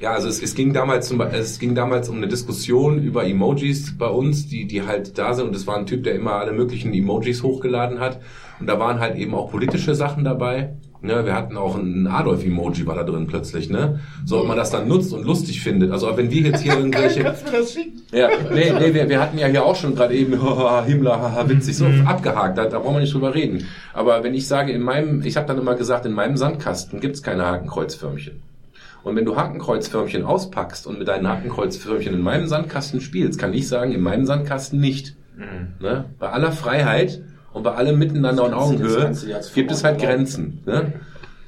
ja, 0.00 0.12
also 0.12 0.28
es, 0.28 0.42
es 0.42 0.54
ging 0.54 0.72
damals 0.72 1.08
zum, 1.08 1.20
es 1.20 1.58
ging 1.58 1.74
damals 1.74 2.08
um 2.08 2.16
eine 2.16 2.28
Diskussion 2.28 3.02
über 3.02 3.26
Emojis 3.26 3.96
bei 3.96 4.08
uns, 4.08 4.48
die 4.48 4.66
die 4.66 4.82
halt 4.82 5.18
da 5.18 5.34
sind 5.34 5.48
und 5.48 5.56
es 5.56 5.66
war 5.66 5.76
ein 5.76 5.86
Typ, 5.86 6.02
der 6.02 6.14
immer 6.14 6.32
alle 6.32 6.52
möglichen 6.52 6.92
Emojis 6.92 7.42
hochgeladen 7.42 8.00
hat 8.00 8.20
und 8.58 8.66
da 8.66 8.78
waren 8.78 9.00
halt 9.00 9.16
eben 9.16 9.34
auch 9.34 9.50
politische 9.50 9.94
Sachen 9.94 10.24
dabei. 10.24 10.74
Ne, 11.04 11.26
wir 11.26 11.34
hatten 11.34 11.58
auch 11.58 11.76
ein 11.76 12.06
Adolf-Emoji 12.06 12.86
war 12.86 12.94
da 12.94 13.02
drin 13.02 13.26
plötzlich, 13.26 13.68
ne? 13.68 14.00
So, 14.24 14.40
ob 14.40 14.48
man 14.48 14.56
das 14.56 14.70
dann 14.70 14.88
nutzt 14.88 15.12
und 15.12 15.26
lustig 15.26 15.60
findet. 15.60 15.90
Also 15.92 16.16
wenn 16.16 16.30
wir 16.30 16.40
jetzt 16.40 16.62
hier 16.62 16.72
irgendwelche, 16.78 17.24
Kannst 17.24 17.46
du 17.46 17.52
das 17.52 17.74
schicken? 17.74 18.00
ja, 18.10 18.30
nee, 18.50 18.72
nee, 18.72 18.94
wir, 18.94 19.06
wir 19.10 19.20
hatten 19.20 19.36
ja 19.36 19.46
hier 19.48 19.66
auch 19.66 19.76
schon 19.76 19.94
gerade 19.94 20.14
eben 20.14 20.42
haha, 20.42 20.82
Himmler, 20.84 21.20
haha, 21.20 21.46
witzig, 21.46 21.76
so 21.76 21.84
abgehakt, 22.06 22.56
da, 22.56 22.64
da 22.64 22.78
brauchen 22.78 22.94
wir 22.94 23.00
nicht 23.00 23.12
drüber 23.12 23.34
reden. 23.34 23.66
Aber 23.92 24.24
wenn 24.24 24.32
ich 24.32 24.48
sage, 24.48 24.72
in 24.72 24.80
meinem, 24.80 25.20
ich 25.26 25.36
habe 25.36 25.46
dann 25.46 25.58
immer 25.58 25.74
gesagt, 25.74 26.06
in 26.06 26.14
meinem 26.14 26.38
Sandkasten 26.38 27.00
gibt's 27.00 27.22
keine 27.22 27.44
Hakenkreuzförmchen. 27.44 28.40
Und 29.02 29.14
wenn 29.14 29.26
du 29.26 29.36
Hakenkreuzförmchen 29.36 30.24
auspackst 30.24 30.86
und 30.86 30.98
mit 30.98 31.08
deinen 31.08 31.28
Hakenkreuzförmchen 31.28 32.14
in 32.14 32.22
meinem 32.22 32.46
Sandkasten 32.46 33.02
spielst, 33.02 33.38
kann 33.38 33.52
ich 33.52 33.68
sagen, 33.68 33.92
in 33.92 34.00
meinem 34.00 34.24
Sandkasten 34.24 34.80
nicht. 34.80 35.16
Ne? 35.80 36.06
Bei 36.18 36.30
aller 36.30 36.52
Freiheit 36.52 37.20
und 37.54 37.62
bei 37.62 37.72
allem 37.72 37.98
Miteinander 37.98 38.44
und 38.44 38.52
Augenhöhe 38.52 39.12
gibt 39.54 39.70
es 39.70 39.84
halt 39.84 40.00
Grenzen. 40.00 40.60
Ne? 40.66 40.92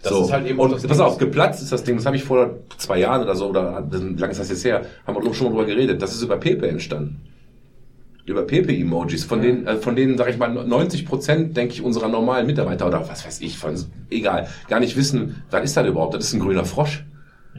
Das 0.03 0.21
ist 0.21 0.33
halt 0.33 0.47
eben 0.47 0.59
und 0.59 0.73
das 0.73 0.83
pass 0.83 0.99
Ding. 0.99 1.07
auf, 1.07 1.19
geplatzt 1.19 1.63
ist 1.63 1.73
das 1.73 1.83
Ding, 1.83 1.97
das 1.97 2.07
habe 2.07 2.17
ich 2.17 2.23
vor 2.23 2.51
zwei 2.79 2.99
Jahren 2.99 3.23
oder 3.23 3.35
so, 3.35 3.49
oder 3.49 3.85
wie 3.91 4.21
lange 4.21 4.31
ist 4.31 4.39
das 4.41 4.49
jetzt 4.49 4.65
her, 4.65 4.83
haben 5.07 5.17
wir 5.17 5.35
schon 5.35 5.49
mal 5.49 5.51
drüber 5.51 5.67
geredet, 5.67 6.01
das 6.01 6.15
ist 6.15 6.23
über 6.23 6.37
Pepe 6.37 6.69
entstanden. 6.69 7.21
Über 8.25 8.43
Pepe-Emojis, 8.43 9.25
von 9.25 9.41
denen, 9.41 9.67
äh, 9.69 9.77
von 9.77 9.95
denen, 9.95 10.19
sag 10.19 10.29
ich 10.29 10.37
mal, 10.37 10.49
90 10.49 11.07
Prozent, 11.07 11.57
denke 11.57 11.75
ich, 11.75 11.83
unserer 11.83 12.09
normalen 12.09 12.47
Mitarbeiter 12.47 12.89
oder 12.89 13.09
was 13.09 13.25
weiß 13.25 13.41
ich, 13.41 13.57
von, 13.57 13.75
egal, 14.11 14.49
gar 14.69 14.81
nicht 14.81 14.97
wissen, 14.97 15.43
was 15.51 15.63
ist 15.63 15.77
das 15.77 15.87
überhaupt? 15.87 16.15
Das 16.15 16.25
ist 16.25 16.33
ein 16.35 16.41
grüner 16.41 16.65
Frosch. 16.65 17.05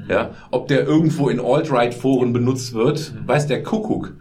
Ja, 0.10 0.32
ob 0.52 0.68
der 0.68 0.86
irgendwo 0.86 1.30
in 1.30 1.40
Alt-Right-Foren 1.40 2.32
benutzt 2.32 2.74
wird, 2.74 3.14
weiß 3.26 3.48
der 3.48 3.64
Kuckuck. 3.64 4.14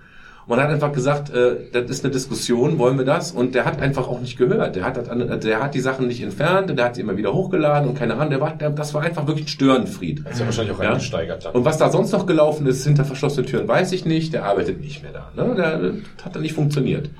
Man 0.48 0.60
hat 0.60 0.68
einfach 0.70 0.92
gesagt, 0.92 1.30
äh, 1.30 1.56
das 1.72 1.90
ist 1.90 2.04
eine 2.04 2.12
Diskussion, 2.12 2.78
wollen 2.78 2.96
wir 2.98 3.04
das? 3.04 3.32
Und 3.32 3.54
der 3.56 3.64
hat 3.64 3.80
einfach 3.80 4.06
auch 4.06 4.20
nicht 4.20 4.38
gehört. 4.38 4.76
Der 4.76 4.84
hat, 4.84 4.96
der 5.44 5.60
hat 5.62 5.74
die 5.74 5.80
Sachen 5.80 6.06
nicht 6.06 6.22
entfernt, 6.22 6.70
der 6.78 6.84
hat 6.84 6.94
sie 6.94 7.00
immer 7.00 7.16
wieder 7.16 7.32
hochgeladen 7.32 7.88
und 7.88 7.98
keine 7.98 8.14
Ahnung, 8.14 8.30
der 8.30 8.40
war, 8.40 8.54
der, 8.56 8.70
das 8.70 8.94
war 8.94 9.02
einfach 9.02 9.26
wirklich 9.26 9.46
ein 9.46 9.48
Störenfried. 9.48 10.24
Das 10.24 10.34
ist 10.34 10.40
ja 10.40 10.46
wahrscheinlich 10.46 10.76
auch 10.76 10.82
Ja. 10.82 10.90
reingesteigert 10.90 11.44
dann. 11.46 11.52
Und 11.54 11.64
was 11.64 11.78
da 11.78 11.90
sonst 11.90 12.12
noch 12.12 12.26
gelaufen 12.26 12.64
ist 12.66 12.84
hinter 12.84 13.04
verschlossenen 13.04 13.46
Türen, 13.46 13.66
weiß 13.66 13.90
ich 13.90 14.04
nicht. 14.04 14.32
Der 14.34 14.44
arbeitet 14.44 14.80
nicht 14.80 15.02
mehr 15.02 15.12
da. 15.12 15.32
Ne? 15.34 15.54
Der, 15.56 15.78
der 15.78 15.92
hat 16.24 16.36
da 16.36 16.38
nicht 16.40 16.54
funktioniert. 16.54 17.10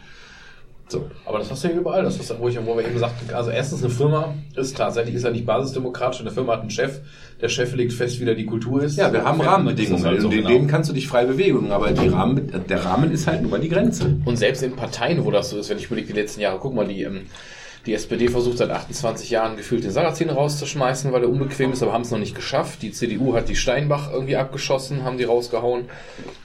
So. 0.89 1.11
Aber 1.25 1.39
das 1.39 1.51
hast 1.51 1.65
du 1.65 1.69
ja 1.69 1.75
überall. 1.75 2.05
Das 2.05 2.17
ist, 2.17 2.33
wo, 2.39 2.49
ich, 2.49 2.65
wo 2.65 2.77
wir 2.77 2.85
eben 2.85 2.99
sagten, 2.99 3.33
also 3.35 3.51
erstens 3.51 3.83
eine 3.83 3.93
Firma 3.93 4.35
ist 4.55 4.77
tatsächlich 4.77 5.17
ist 5.17 5.25
ja 5.25 5.31
nicht 5.31 5.45
basisdemokratisch. 5.45 6.21
Eine 6.21 6.31
Firma 6.31 6.53
hat 6.53 6.61
einen 6.61 6.71
Chef. 6.71 7.01
Der 7.41 7.49
Chef 7.49 7.75
legt 7.75 7.93
fest, 7.93 8.21
wie 8.21 8.25
da 8.25 8.35
die 8.35 8.47
Kultur 8.47 8.83
ist. 8.83 8.97
Ja, 8.97 9.13
wir 9.13 9.25
haben 9.25 9.41
Rahmenbedingungen. 9.41 10.05
halt 10.05 10.21
so, 10.21 10.29
in 10.31 10.37
genau. 10.37 10.49
denen 10.49 10.69
kannst 10.69 10.89
du 10.89 10.95
dich 10.95 11.09
frei 11.09 11.25
bewegen, 11.25 11.73
aber 11.73 11.91
die 11.91 12.09
Rahmen, 12.09 12.51
der 12.69 12.85
Rahmen 12.85 13.11
ist 13.11 13.27
halt 13.27 13.43
nur 13.43 13.51
mal 13.51 13.61
die 13.61 13.69
Grenze. 13.69 14.17
Und 14.25 14.37
selbst 14.37 14.63
in 14.63 14.77
Parteien, 14.77 15.25
wo 15.25 15.31
das 15.31 15.51
so 15.51 15.59
ist, 15.59 15.69
wenn 15.69 15.79
ich 15.79 15.87
überlege, 15.87 16.09
die 16.09 16.21
letzten 16.21 16.41
Jahre, 16.41 16.59
guck 16.61 16.75
mal, 16.75 16.87
die, 16.87 17.03
ähm, 17.03 17.27
die 17.87 17.95
SPD 17.95 18.29
versucht 18.29 18.59
seit 18.59 18.71
28 18.71 19.31
Jahren 19.31 19.57
gefühlt 19.57 19.85
den 19.85 19.91
Sarrazin 19.93 20.29
rauszuschmeißen, 20.31 21.13
weil 21.13 21.23
er 21.23 21.29
unbequem 21.29 21.73
ist, 21.73 21.83
aber 21.83 21.93
haben 21.93 22.03
es 22.03 22.11
noch 22.11 22.19
nicht 22.19 22.35
geschafft. 22.35 22.83
Die 22.83 22.91
CDU 22.91 23.35
hat 23.35 23.49
die 23.49 23.57
Steinbach 23.57 24.13
irgendwie 24.13 24.37
abgeschossen, 24.37 25.05
haben 25.05 25.19
die 25.19 25.25
rausgehauen. 25.25 25.85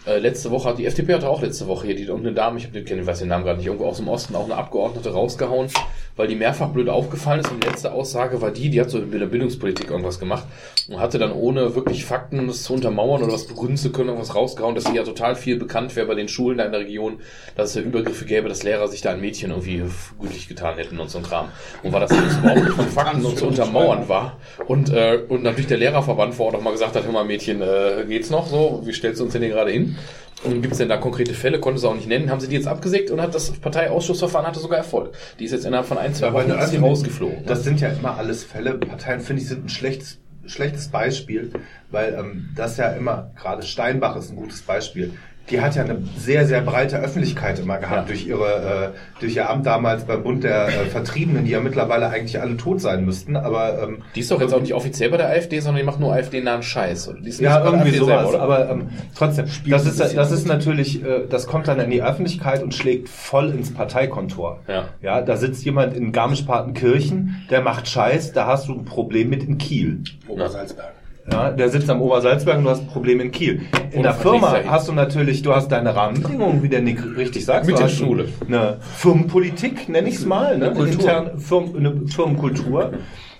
Äh, 0.06 0.20
letzte 0.20 0.52
Woche 0.52 0.70
hat 0.70 0.78
die 0.78 0.86
FDP 0.86 1.16
hatte 1.16 1.28
auch 1.30 1.42
letzte 1.42 1.68
Woche 1.68 1.88
hier 1.88 1.96
die 1.96 2.04
irgendeine 2.04 2.36
Dame, 2.36 2.58
ich, 2.60 2.66
hab, 2.66 2.74
den- 2.74 2.86
ich 2.86 3.06
weiß 3.06 3.20
den 3.20 3.28
Namen 3.28 3.44
gerade 3.44 3.58
nicht, 3.58 3.68
irgendwo 3.68 3.86
aus 3.88 3.98
dem 3.98 4.08
Osten 4.08 4.36
auch 4.36 4.46
eine 4.46 4.56
Abgeordnete 4.56 5.12
rausgehauen, 5.12 5.68
weil 6.16 6.28
die 6.28 6.36
mehrfach 6.36 6.70
blöd 6.70 6.90
aufgefallen 6.90 7.42
ist. 7.42 7.52
Und 7.52 7.64
die 7.64 7.68
letzte 7.68 7.92
Aussage 7.92 8.42
war 8.42 8.52
die, 8.52 8.70
die 8.70 8.82
hat 8.82 8.90
so 8.90 9.00
in 9.00 9.12
der 9.12 9.26
Bildungspolitik 9.26 9.90
irgendwas 9.90 10.20
gemacht 10.20 10.46
und 10.88 11.00
hatte 11.00 11.20
dann 11.20 11.32
ohne 11.32 11.76
wirklich 11.76 12.06
Fakten 12.06 12.48
das 12.48 12.64
zu 12.64 12.74
untermauern 12.74 13.24
oder 13.24 13.34
was 13.34 13.46
begründen 13.46 13.78
zu 13.78 13.92
können, 13.92 14.10
irgendwas 14.10 14.36
rausgehauen, 14.36 14.76
dass 14.76 14.86
sie 14.86 14.96
ja 14.96 15.04
total 15.04 15.36
viel 15.36 15.58
bekannt 15.58 15.96
wäre 15.96 16.08
bei 16.08 16.16
den 16.16 16.28
Schulen 16.28 16.58
da 16.58 16.66
in 16.66 16.72
der 16.72 16.82
Region, 16.82 17.20
dass 17.56 17.70
es 17.70 17.76
ja 17.76 17.82
Übergriffe 17.82 18.26
gäbe, 18.26 18.50
dass 18.50 18.64
Lehrer 18.64 18.88
sich 18.88 19.02
da 19.02 19.12
ein 19.12 19.22
Mädchen 19.22 19.52
irgendwie 19.52 19.84
gütlich 20.20 20.48
getan 20.48 20.76
hätten 20.78 21.00
und 21.00 21.10
so 21.10 21.20
ein 21.20 21.24
Kram. 21.24 21.50
Und 21.84 21.94
war 21.94 22.00
das 22.00 22.12
überhaupt 22.12 22.64
nicht 22.64 22.76
von 22.76 22.88
Fakten 22.88 23.26
und 23.26 23.38
zu 23.38 23.48
untermauern 23.48 24.08
war. 24.10 24.38
Und, 24.68 24.92
äh, 24.92 25.20
und 25.28 25.44
natürlich 25.44 25.68
der 25.68 25.78
Lehrerverband 25.78 26.34
vor 26.34 26.48
Ort 26.48 26.56
auch 26.56 26.62
mal 26.62 26.72
gesagt 26.72 26.96
hat, 26.96 27.06
hör 27.06 27.12
mal 27.12 27.26
Mädchen, 27.26 27.62
äh, 27.62 28.06
geht's 28.08 28.30
noch 28.30 28.48
so? 28.48 28.82
Wie 28.84 28.94
stellst 28.94 29.20
du 29.20 29.26
uns 29.26 29.34
denn 29.34 29.42
hier 29.42 29.52
gerade 29.52 29.72
hin? 29.72 29.98
Und 30.44 30.62
gibt 30.62 30.72
es 30.72 30.80
denn 30.80 30.90
da 30.90 30.98
konkrete 30.98 31.34
Fälle? 31.34 31.60
Konnte 31.60 31.80
sie 31.80 31.88
auch 31.88 31.94
nicht 31.96 32.08
nennen. 32.08 32.30
Haben 32.32 32.40
sie 32.40 32.48
die 32.48 32.56
jetzt 32.56 32.68
abgesägt 32.68 33.12
und 33.12 33.22
hat 33.22 33.36
das 33.36 33.52
Parteiausschussverfahren 33.52 34.48
hatte 34.48 34.60
sogar 34.60 34.80
Erfolg. 34.80 35.14
Die 35.40 35.46
ist 35.46 35.52
jetzt 35.52 35.66
innerhalb 35.66 35.86
von 35.88 35.98
ein, 35.98 36.14
zwei 36.16 36.28
Aber 36.28 36.40
Wochen 36.48 36.60
sind- 36.68 36.84
rausgeflogen. 36.84 37.46
Das 37.46 37.64
sind 37.64 37.80
ja 37.80 37.90
immer 37.90 38.18
alles 38.18 38.44
Fälle. 38.44 38.74
Parteien, 38.76 39.20
finde 39.20 39.42
ich, 39.44 39.48
sind 39.48 39.66
ein 39.66 39.70
schlechtes, 39.70 40.20
schlechtes 40.48 40.88
Beispiel, 40.88 41.52
weil 41.92 42.16
ähm, 42.20 42.50
das 42.56 42.78
ja 42.78 42.90
immer, 42.90 43.32
gerade 43.40 43.62
Steinbach 43.64 44.16
ist 44.16 44.32
ein 44.32 44.36
gutes 44.36 44.62
Beispiel. 44.64 45.14
Die 45.52 45.62
hat 45.62 45.76
ja 45.76 45.84
eine 45.84 45.98
sehr, 46.18 46.46
sehr 46.48 46.62
breite 46.62 46.98
Öffentlichkeit 46.98 47.60
immer 47.60 47.78
gehabt 47.78 48.02
Ja. 48.02 48.06
durch 48.08 48.26
ihre, 48.26 48.94
äh, 48.94 49.20
durch 49.20 49.36
ihr 49.36 49.50
Amt 49.50 49.66
damals 49.66 50.06
beim 50.06 50.24
Bund 50.24 50.44
der 50.44 50.68
äh, 50.68 50.72
Vertriebenen, 50.86 51.46
die 51.46 51.52
ja 51.52 51.60
mittlerweile 51.60 52.10
eigentlich 52.10 52.40
alle 52.42 52.58
tot 52.58 52.82
sein 52.82 53.06
müssten, 53.06 53.36
aber 53.36 53.84
ähm, 53.84 53.98
Die 54.16 54.22
ist 54.22 54.32
doch 54.32 54.40
jetzt 54.42 54.54
auch 54.54 54.62
nicht 54.62 54.74
offiziell 54.74 55.10
bei 55.10 55.18
der 55.18 55.30
AfD, 55.30 55.60
sondern 55.60 55.82
die 55.82 55.86
macht 55.86 56.00
nur 56.00 56.14
AfD-nahen 56.14 56.64
Scheiß. 56.64 57.10
Oder? 57.10 57.20
Die 57.22 57.30
ist 57.30 57.42
Ja, 57.42 57.64
irgendwie 57.64 57.92
sowas. 57.98 58.30
selber, 58.30 58.30
oder? 58.30 58.42
aber 58.42 58.70
ähm, 58.72 58.90
trotzdem, 59.16 59.46
das 59.70 59.86
ist, 59.86 60.00
das 60.00 60.32
ist 60.32 60.48
natürlich, 60.48 61.04
äh, 61.04 61.28
das 61.30 61.48
kommt 61.48 61.68
dann 61.68 61.80
in 61.80 61.90
die 61.92 62.02
Öffentlichkeit 62.02 62.64
und 62.64 62.74
schlägt 62.74 63.10
voll 63.10 63.50
ins 63.52 63.74
Parteikontor. 63.74 64.60
Ja. 64.68 64.86
ja, 65.02 65.22
da 65.22 65.36
sitzt 65.38 65.66
jemand 65.66 65.96
in 65.96 66.12
Garmisch-Partenkirchen, 66.12 67.44
der 67.50 67.62
macht 67.62 67.88
Scheiß, 67.88 68.34
da 68.34 68.48
hast 68.48 68.68
du 68.68 68.74
ein 68.74 68.86
Problem 68.86 69.30
mit 69.30 69.44
in 69.44 69.58
Kiel. 69.58 70.04
Obersalzberg. 70.28 70.94
Ja, 71.32 71.52
der 71.52 71.70
sitzt 71.70 71.90
am 71.90 72.02
Obersalzberg 72.02 72.58
und 72.58 72.64
du 72.64 72.70
hast 72.70 72.82
ein 72.82 72.88
Problem 72.88 73.20
in 73.20 73.32
Kiel. 73.32 73.62
In 73.92 74.00
Oder 74.00 74.10
der 74.10 74.14
Firma 74.14 74.56
hast 74.68 74.88
du 74.88 74.94
natürlich, 74.94 75.42
du 75.42 75.54
hast 75.54 75.72
deine 75.72 75.96
Rahmenbedingungen, 75.96 76.64
wie 76.64 76.70
der 76.70 76.82
Nick 76.82 77.00
richtig 77.16 77.46
sagt. 77.46 77.68
Mit 77.68 77.78
der 77.78 77.90
Schule. 77.90 78.30
Eine 78.48 78.78
Firmenpolitik, 78.96 79.88
nenne 79.88 80.10
ich 80.10 80.16
es 80.16 80.26
mal, 80.26 80.58
ne? 80.58 80.72
eine, 80.72 80.90
interne 80.90 81.38
Firmen, 81.38 81.78
eine 81.78 82.08
Firmenkultur. 82.08 82.94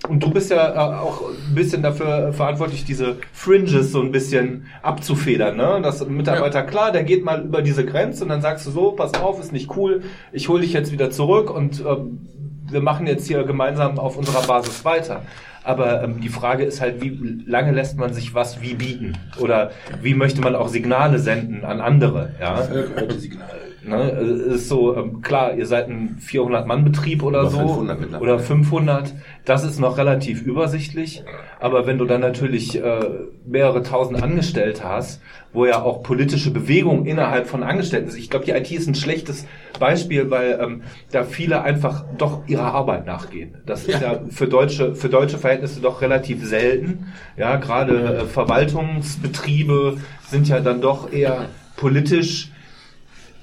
Und 0.08 0.22
du 0.22 0.30
bist 0.30 0.50
ja 0.50 0.74
äh, 0.74 0.98
auch 0.98 1.22
ein 1.22 1.54
bisschen 1.54 1.82
dafür 1.82 2.32
verantwortlich, 2.32 2.84
diese 2.84 3.16
Fringes 3.32 3.92
so 3.92 4.00
ein 4.00 4.10
bisschen 4.10 4.66
abzufedern. 4.82 5.56
Ne? 5.56 5.80
Das 5.82 6.06
Mitarbeiter, 6.06 6.62
klar, 6.62 6.92
der 6.92 7.04
geht 7.04 7.24
mal 7.24 7.42
über 7.42 7.62
diese 7.62 7.84
Grenze 7.84 8.24
und 8.24 8.30
dann 8.30 8.42
sagst 8.42 8.66
du 8.66 8.70
so, 8.70 8.92
pass 8.92 9.14
auf, 9.14 9.40
ist 9.40 9.52
nicht 9.52 9.76
cool, 9.76 10.02
ich 10.32 10.48
hole 10.48 10.62
dich 10.62 10.72
jetzt 10.72 10.90
wieder 10.90 11.10
zurück 11.10 11.54
und 11.54 11.80
ähm, 11.80 12.18
wir 12.68 12.80
machen 12.80 13.06
jetzt 13.06 13.28
hier 13.28 13.44
gemeinsam 13.44 13.98
auf 13.98 14.16
unserer 14.16 14.42
Basis 14.42 14.84
weiter. 14.84 15.22
Aber 15.64 16.02
ähm, 16.02 16.20
die 16.20 16.28
Frage 16.28 16.64
ist 16.64 16.80
halt, 16.80 17.00
wie 17.00 17.42
lange 17.46 17.72
lässt 17.72 17.96
man 17.96 18.12
sich 18.12 18.34
was 18.34 18.60
wie 18.60 18.74
bieten? 18.74 19.16
Oder 19.38 19.70
wie 20.00 20.14
möchte 20.14 20.40
man 20.40 20.54
auch 20.56 20.68
Signale 20.68 21.18
senden 21.18 21.64
an 21.64 21.80
andere? 21.80 22.34
Ja? 22.40 22.62
Signale. 22.62 23.71
Ne, 23.84 24.10
es 24.12 24.40
ist 24.40 24.68
so, 24.68 24.96
ähm, 24.96 25.22
klar, 25.22 25.54
ihr 25.54 25.66
seid 25.66 25.88
ein 25.88 26.18
400-Mann-Betrieb 26.20 27.22
oder 27.22 27.40
Über 27.40 27.50
so. 27.50 27.58
500 27.58 28.00
mittlerweile. 28.00 28.34
oder 28.34 28.38
500. 28.38 29.14
Das 29.44 29.64
ist 29.64 29.80
noch 29.80 29.98
relativ 29.98 30.42
übersichtlich. 30.42 31.24
Aber 31.58 31.86
wenn 31.86 31.98
du 31.98 32.04
dann 32.04 32.20
natürlich 32.20 32.80
äh, 32.80 33.00
mehrere 33.44 33.82
tausend 33.82 34.22
Angestellte 34.22 34.84
hast, 34.84 35.20
wo 35.52 35.66
ja 35.66 35.82
auch 35.82 36.02
politische 36.02 36.50
Bewegung 36.50 37.06
innerhalb 37.06 37.46
von 37.46 37.62
Angestellten 37.62 38.08
ist. 38.08 38.16
Ich 38.16 38.30
glaube, 38.30 38.44
die 38.44 38.52
IT 38.52 38.70
ist 38.70 38.86
ein 38.88 38.94
schlechtes 38.94 39.46
Beispiel, 39.78 40.30
weil 40.30 40.58
ähm, 40.62 40.82
da 41.10 41.24
viele 41.24 41.62
einfach 41.62 42.04
doch 42.16 42.46
ihrer 42.46 42.72
Arbeit 42.72 43.06
nachgehen. 43.06 43.56
Das 43.66 43.84
ist 43.84 44.00
ja 44.00 44.20
für 44.30 44.46
deutsche, 44.46 44.94
für 44.94 45.08
deutsche 45.08 45.38
Verhältnisse 45.38 45.80
doch 45.80 46.00
relativ 46.00 46.44
selten. 46.44 47.12
Ja, 47.36 47.56
gerade 47.56 48.18
äh, 48.22 48.24
Verwaltungsbetriebe 48.26 49.96
sind 50.28 50.48
ja 50.48 50.60
dann 50.60 50.80
doch 50.80 51.12
eher 51.12 51.46
politisch 51.76 52.50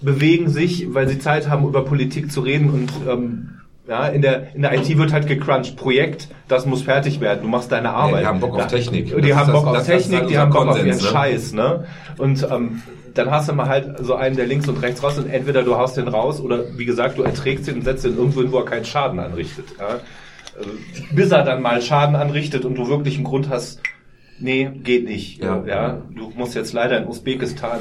bewegen 0.01 0.49
sich, 0.49 0.93
weil 0.93 1.07
sie 1.07 1.19
Zeit 1.19 1.49
haben, 1.49 1.65
über 1.67 1.83
Politik 1.85 2.31
zu 2.31 2.41
reden 2.41 2.69
und 2.69 2.91
ähm, 3.09 3.49
ja, 3.87 4.07
in 4.07 4.21
der, 4.21 4.53
in 4.55 4.61
der 4.61 4.73
IT 4.75 4.97
wird 4.97 5.11
halt 5.11 5.25
gecrunched. 5.27 5.75
Projekt, 5.75 6.27
das 6.47 6.65
muss 6.67 6.83
fertig 6.83 7.19
werden. 7.21 7.41
Du 7.41 7.47
machst 7.47 7.71
deine 7.71 7.89
Arbeit. 7.89 8.21
die 8.21 8.27
haben 8.27 8.39
Bock 8.39 8.55
auf 8.55 8.67
Technik. 8.67 9.15
Die 9.19 9.29
Das 9.29 9.37
haben 9.37 9.51
Bock 9.51 9.65
das- 9.65 9.71
auf 9.71 9.77
das- 9.77 9.87
Technik, 9.87 10.27
die 10.27 10.37
haben 10.37 10.51
Bock 10.51 10.67
auf 10.67 10.77
ihren 10.77 10.85
Konsens, 10.91 11.03
ne? 11.03 11.09
Scheiß, 11.09 11.53
ne? 11.53 11.85
Und 12.19 12.47
ähm, 12.51 12.81
dann 13.15 13.31
hast 13.31 13.49
du 13.49 13.53
mal 13.53 13.67
halt 13.67 13.95
so 14.05 14.13
einen, 14.13 14.35
der 14.35 14.45
links 14.45 14.67
und 14.69 14.81
rechts 14.83 15.01
raus 15.03 15.17
und 15.17 15.27
entweder 15.27 15.63
du 15.63 15.75
haust 15.75 15.97
den 15.97 16.07
raus 16.07 16.39
oder 16.39 16.77
wie 16.77 16.85
gesagt, 16.85 17.17
du 17.17 17.23
erträgst 17.23 17.67
ihn 17.67 17.75
und 17.75 17.83
setzt 17.83 18.05
ihn 18.05 18.15
irgendwo 18.15 18.41
hin, 18.41 18.51
wo 18.51 18.57
er 18.59 18.65
keinen 18.65 18.85
Schaden 18.85 19.19
anrichtet. 19.19 19.65
Ja? 19.79 19.95
Äh, 19.95 21.15
Bis 21.15 21.31
er 21.31 21.43
dann 21.43 21.63
mal 21.63 21.81
Schaden 21.81 22.15
anrichtet 22.15 22.65
und 22.65 22.75
du 22.75 22.87
wirklich 22.87 23.15
einen 23.15 23.23
Grund 23.23 23.49
hast, 23.49 23.81
nee, 24.39 24.69
geht 24.83 25.05
nicht. 25.05 25.43
Ja. 25.43 25.63
ja? 25.65 26.01
Du 26.15 26.31
musst 26.35 26.53
jetzt 26.53 26.73
leider 26.73 26.99
in 26.99 27.07
Usbekistan 27.07 27.79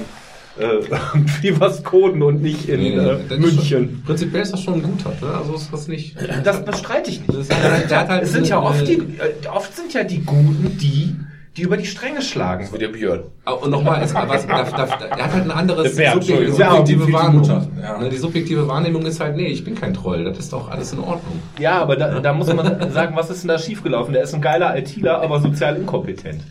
äh, 0.59 1.83
coden 1.85 2.23
und 2.23 2.43
nicht 2.43 2.69
in 2.69 2.81
Nee, 2.81 2.97
nee, 2.97 3.35
äh, 3.35 3.39
München. 3.39 3.65
Schon, 3.65 4.03
prinzipiell 4.03 4.43
ist 4.43 4.53
das 4.53 4.63
schon 4.63 4.75
ein 4.75 4.83
guter, 4.83 5.11
ne? 5.21 5.35
Also 5.35 5.55
ist 5.55 5.73
das 5.73 5.89
nicht. 5.89 6.17
Das 6.45 6.65
bestreite 6.65 7.11
ich 7.11 7.21
nicht. 7.21 7.31
Das 7.31 7.39
ist, 7.39 7.51
der 7.51 8.01
hat 8.01 8.09
halt 8.09 8.23
es 8.23 8.33
sind 8.33 8.49
ja 8.49 8.61
oft 8.61 8.87
die, 8.87 8.95
äh, 8.95 9.49
oft 9.53 9.75
sind 9.77 9.93
ja 9.93 10.05
die 10.05 10.21
Guten 10.25 10.77
die, 10.79 11.17
die 11.59 11.65
über 11.65 11.77
die 11.77 11.85
Stränge 11.87 12.23
schlagen. 12.23 12.69
Wie 12.73 12.79
der 12.79 12.89
Björn. 12.89 13.25
Ah, 13.45 13.53
Und 13.53 13.71
nochmal, 13.71 14.01
es- 14.03 14.15
was, 14.15 14.47
da, 14.47 14.63
da, 14.63 14.85
er 15.07 15.25
hat 15.25 15.33
halt 15.33 15.45
ein 15.45 15.51
anderes 15.51 15.95
Der 15.97 16.03
Bernd, 16.05 16.25
subjektive, 16.25 16.53
subjektive 16.53 17.13
Wahrnehmung. 17.13 17.69
Ja. 17.83 17.99
Ne, 17.99 18.09
Die 18.09 18.17
subjektive 18.17 18.69
Wahrnehmung 18.69 19.05
ist 19.05 19.19
halt, 19.21 19.37
nee, 19.37 19.49
ich 19.49 19.65
bin 19.65 19.75
kein 19.75 19.93
Troll, 19.93 20.23
das 20.25 20.39
ist 20.39 20.53
doch 20.53 20.71
alles 20.71 20.93
in 20.93 21.01
Ordnung. 21.01 21.41
Ja, 21.59 21.81
aber 21.83 21.97
da, 21.97 22.21
da 22.21 22.33
muss 22.33 22.47
man 22.55 22.91
sagen, 22.93 23.17
was 23.17 23.29
ist 23.29 23.43
denn 23.43 23.49
da 23.49 23.59
schiefgelaufen? 23.59 24.13
Der 24.15 24.23
ist 24.23 24.35
ein 24.35 24.41
geiler 24.41 24.77
ITler, 24.79 25.21
aber 25.21 25.41
sozial 25.41 25.77
inkompetent. 25.77 26.43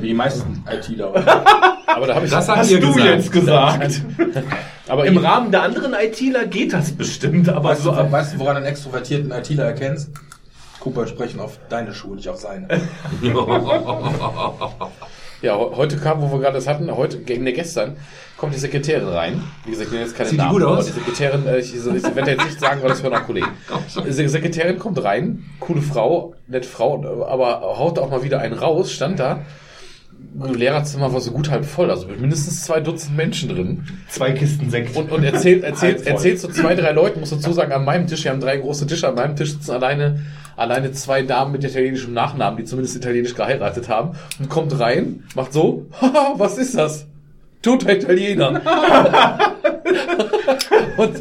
Wie 0.00 0.08
die 0.08 0.14
meisten 0.14 0.64
ITler. 0.70 1.12
Aber 1.86 2.06
da 2.08 2.14
habe 2.16 2.26
ich 2.26 2.30
Das 2.32 2.46
Hast 2.48 2.70
du 2.70 2.78
gesagt. 2.78 2.98
jetzt 3.06 3.32
gesagt? 3.32 4.02
aber 4.88 5.06
Im 5.06 5.16
Rahmen 5.16 5.50
der 5.50 5.62
anderen 5.62 5.94
ITler 5.94 6.44
geht 6.46 6.72
das 6.74 6.92
bestimmt, 6.92 7.48
aber 7.48 7.70
Weißt 7.70 7.82
so 7.84 7.90
du, 7.92 8.12
weißt 8.12 8.34
du, 8.34 8.38
woran 8.38 8.54
du 8.56 8.58
einen 8.58 8.66
extrovertierten 8.66 9.30
ITler 9.32 9.64
erkennst? 9.64 10.10
Mal, 10.94 11.06
sprechen 11.08 11.40
auf 11.40 11.58
deine 11.68 11.92
Schuhe, 11.94 12.16
nicht 12.16 12.28
auf 12.28 12.36
seine. 12.36 12.68
Ja, 15.42 15.54
he- 15.58 15.76
heute 15.76 15.98
kam, 15.98 16.22
wo 16.22 16.32
wir 16.32 16.38
gerade 16.40 16.54
das 16.54 16.66
hatten, 16.66 16.90
heute, 16.90 17.18
ne, 17.18 17.52
gestern, 17.52 17.96
kommt 18.38 18.54
die 18.54 18.58
Sekretärin 18.58 19.06
rein. 19.08 19.42
Wie 19.66 19.70
gesagt, 19.72 19.88
ich 19.88 19.92
nenne 19.92 20.06
jetzt 20.06 20.16
keine 20.16 20.30
Sieht 20.30 20.38
die 20.38 20.42
Namen, 20.42 20.54
gut 20.54 20.62
aber 20.62 20.78
aus? 20.78 20.86
die 20.86 20.92
Sekretärin, 20.92 21.46
äh, 21.46 21.58
ich, 21.58 21.74
ich, 21.74 21.86
ich 21.86 22.14
werde 22.16 22.30
jetzt 22.30 22.44
nicht 22.46 22.58
sagen, 22.58 22.80
weil 22.82 22.88
das 22.88 23.02
hören 23.02 23.12
auch 23.14 23.26
Kollegen. 23.26 23.48
Die 24.06 24.12
Sekretärin 24.28 24.78
kommt 24.78 25.02
rein, 25.04 25.44
coole 25.60 25.82
Frau, 25.82 26.34
nette 26.46 26.66
Frau, 26.66 27.26
aber 27.28 27.60
haut 27.78 27.98
auch 27.98 28.10
mal 28.10 28.22
wieder 28.22 28.40
einen 28.40 28.54
raus, 28.54 28.90
stand 28.92 29.18
da. 29.18 29.40
Lehrerzimmer 30.42 31.12
war 31.12 31.20
so 31.20 31.30
gut 31.32 31.50
halb 31.50 31.66
voll, 31.66 31.90
also 31.90 32.06
mit 32.08 32.18
mindestens 32.20 32.64
zwei 32.64 32.80
Dutzend 32.80 33.16
Menschen 33.16 33.50
drin. 33.50 33.84
zwei 34.08 34.32
Kisten 34.32 34.70
Sekt. 34.70 34.96
Und, 34.96 35.12
und 35.12 35.22
erzählt, 35.22 35.62
erzählt, 35.64 36.06
erzählt 36.06 36.40
so 36.40 36.48
zwei, 36.48 36.74
drei 36.74 36.92
Leuten, 36.92 37.20
muss 37.20 37.30
dazu 37.30 37.52
sagen, 37.52 37.72
an 37.72 37.84
meinem 37.84 38.06
Tisch, 38.06 38.24
wir 38.24 38.30
haben 38.30 38.40
drei 38.40 38.56
große 38.56 38.86
Tische, 38.86 39.06
an 39.08 39.14
meinem 39.16 39.36
Tisch 39.36 39.52
sitzen 39.52 39.72
alleine, 39.72 40.20
alleine 40.56 40.92
zwei 40.92 41.22
Damen 41.22 41.52
mit 41.52 41.64
italienischem 41.64 42.12
Nachnamen, 42.12 42.56
die 42.56 42.64
zumindest 42.64 42.96
italienisch 42.96 43.34
geheiratet 43.34 43.88
haben, 43.88 44.16
und 44.38 44.48
kommt 44.48 44.78
rein, 44.78 45.24
macht 45.34 45.52
so, 45.52 45.86
haha, 46.00 46.34
was 46.36 46.58
ist 46.58 46.76
das? 46.76 47.06
Toter 47.62 47.96
Italiener. 47.96 48.60
und, 50.96 51.20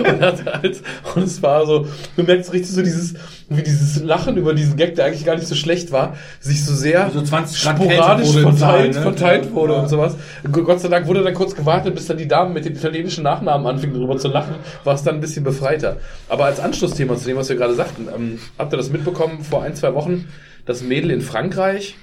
und, 0.04 0.20
halt, 0.46 0.82
und 1.14 1.22
es 1.24 1.42
war 1.42 1.66
so, 1.66 1.86
du 2.16 2.22
merkst 2.22 2.52
richtig 2.52 2.72
so 2.74 2.82
dieses, 2.82 3.14
wie 3.48 3.62
dieses 3.62 4.02
Lachen 4.02 4.36
über 4.36 4.54
diesen 4.54 4.76
Gag, 4.76 4.94
der 4.96 5.06
eigentlich 5.06 5.24
gar 5.24 5.36
nicht 5.36 5.46
so 5.46 5.54
schlecht 5.54 5.92
war, 5.92 6.16
sich 6.40 6.64
so 6.64 6.74
sehr 6.74 7.10
So 7.10 7.22
20 7.22 7.62
Grad 7.62 7.76
sporadisch 7.76 8.28
wurde 8.28 8.40
verteilt, 8.42 8.58
Saal, 8.58 9.04
ne? 9.04 9.10
verteilt 9.12 9.52
wurde 9.54 9.72
Ja. 9.74 9.80
und 9.80 9.88
sowas. 9.88 10.16
Gott 10.50 10.80
sei 10.80 10.88
Dank 10.88 11.06
wurde 11.06 11.22
dann 11.22 11.34
kurz 11.34 11.54
gewartet, 11.54 11.94
bis 11.94 12.06
dann 12.06 12.16
die 12.18 12.28
Damen 12.28 12.52
mit 12.52 12.64
den 12.64 12.74
italienischen 12.74 13.22
Nachnamen 13.24 13.66
anfingen, 13.66 13.94
darüber 13.94 14.16
zu 14.18 14.28
lachen, 14.28 14.56
war 14.84 14.94
es 14.94 15.02
dann 15.02 15.16
ein 15.16 15.20
bisschen 15.20 15.44
befreiter. 15.44 15.96
Aber 16.28 16.46
als 16.46 16.60
Anschlussthema 16.60 17.16
zu 17.16 17.26
dem, 17.26 17.36
was 17.36 17.48
wir 17.48 17.56
gerade 17.56 17.74
sagten, 17.74 18.08
ähm, 18.14 18.38
habt 18.58 18.72
ihr 18.72 18.76
das 18.76 18.90
mitbekommen 18.90 19.42
vor 19.42 19.62
ein, 19.62 19.74
zwei 19.74 19.94
Wochen, 19.94 20.26
das 20.64 20.82
Mädel 20.82 21.10
in 21.10 21.20
Frankreich, 21.20 21.96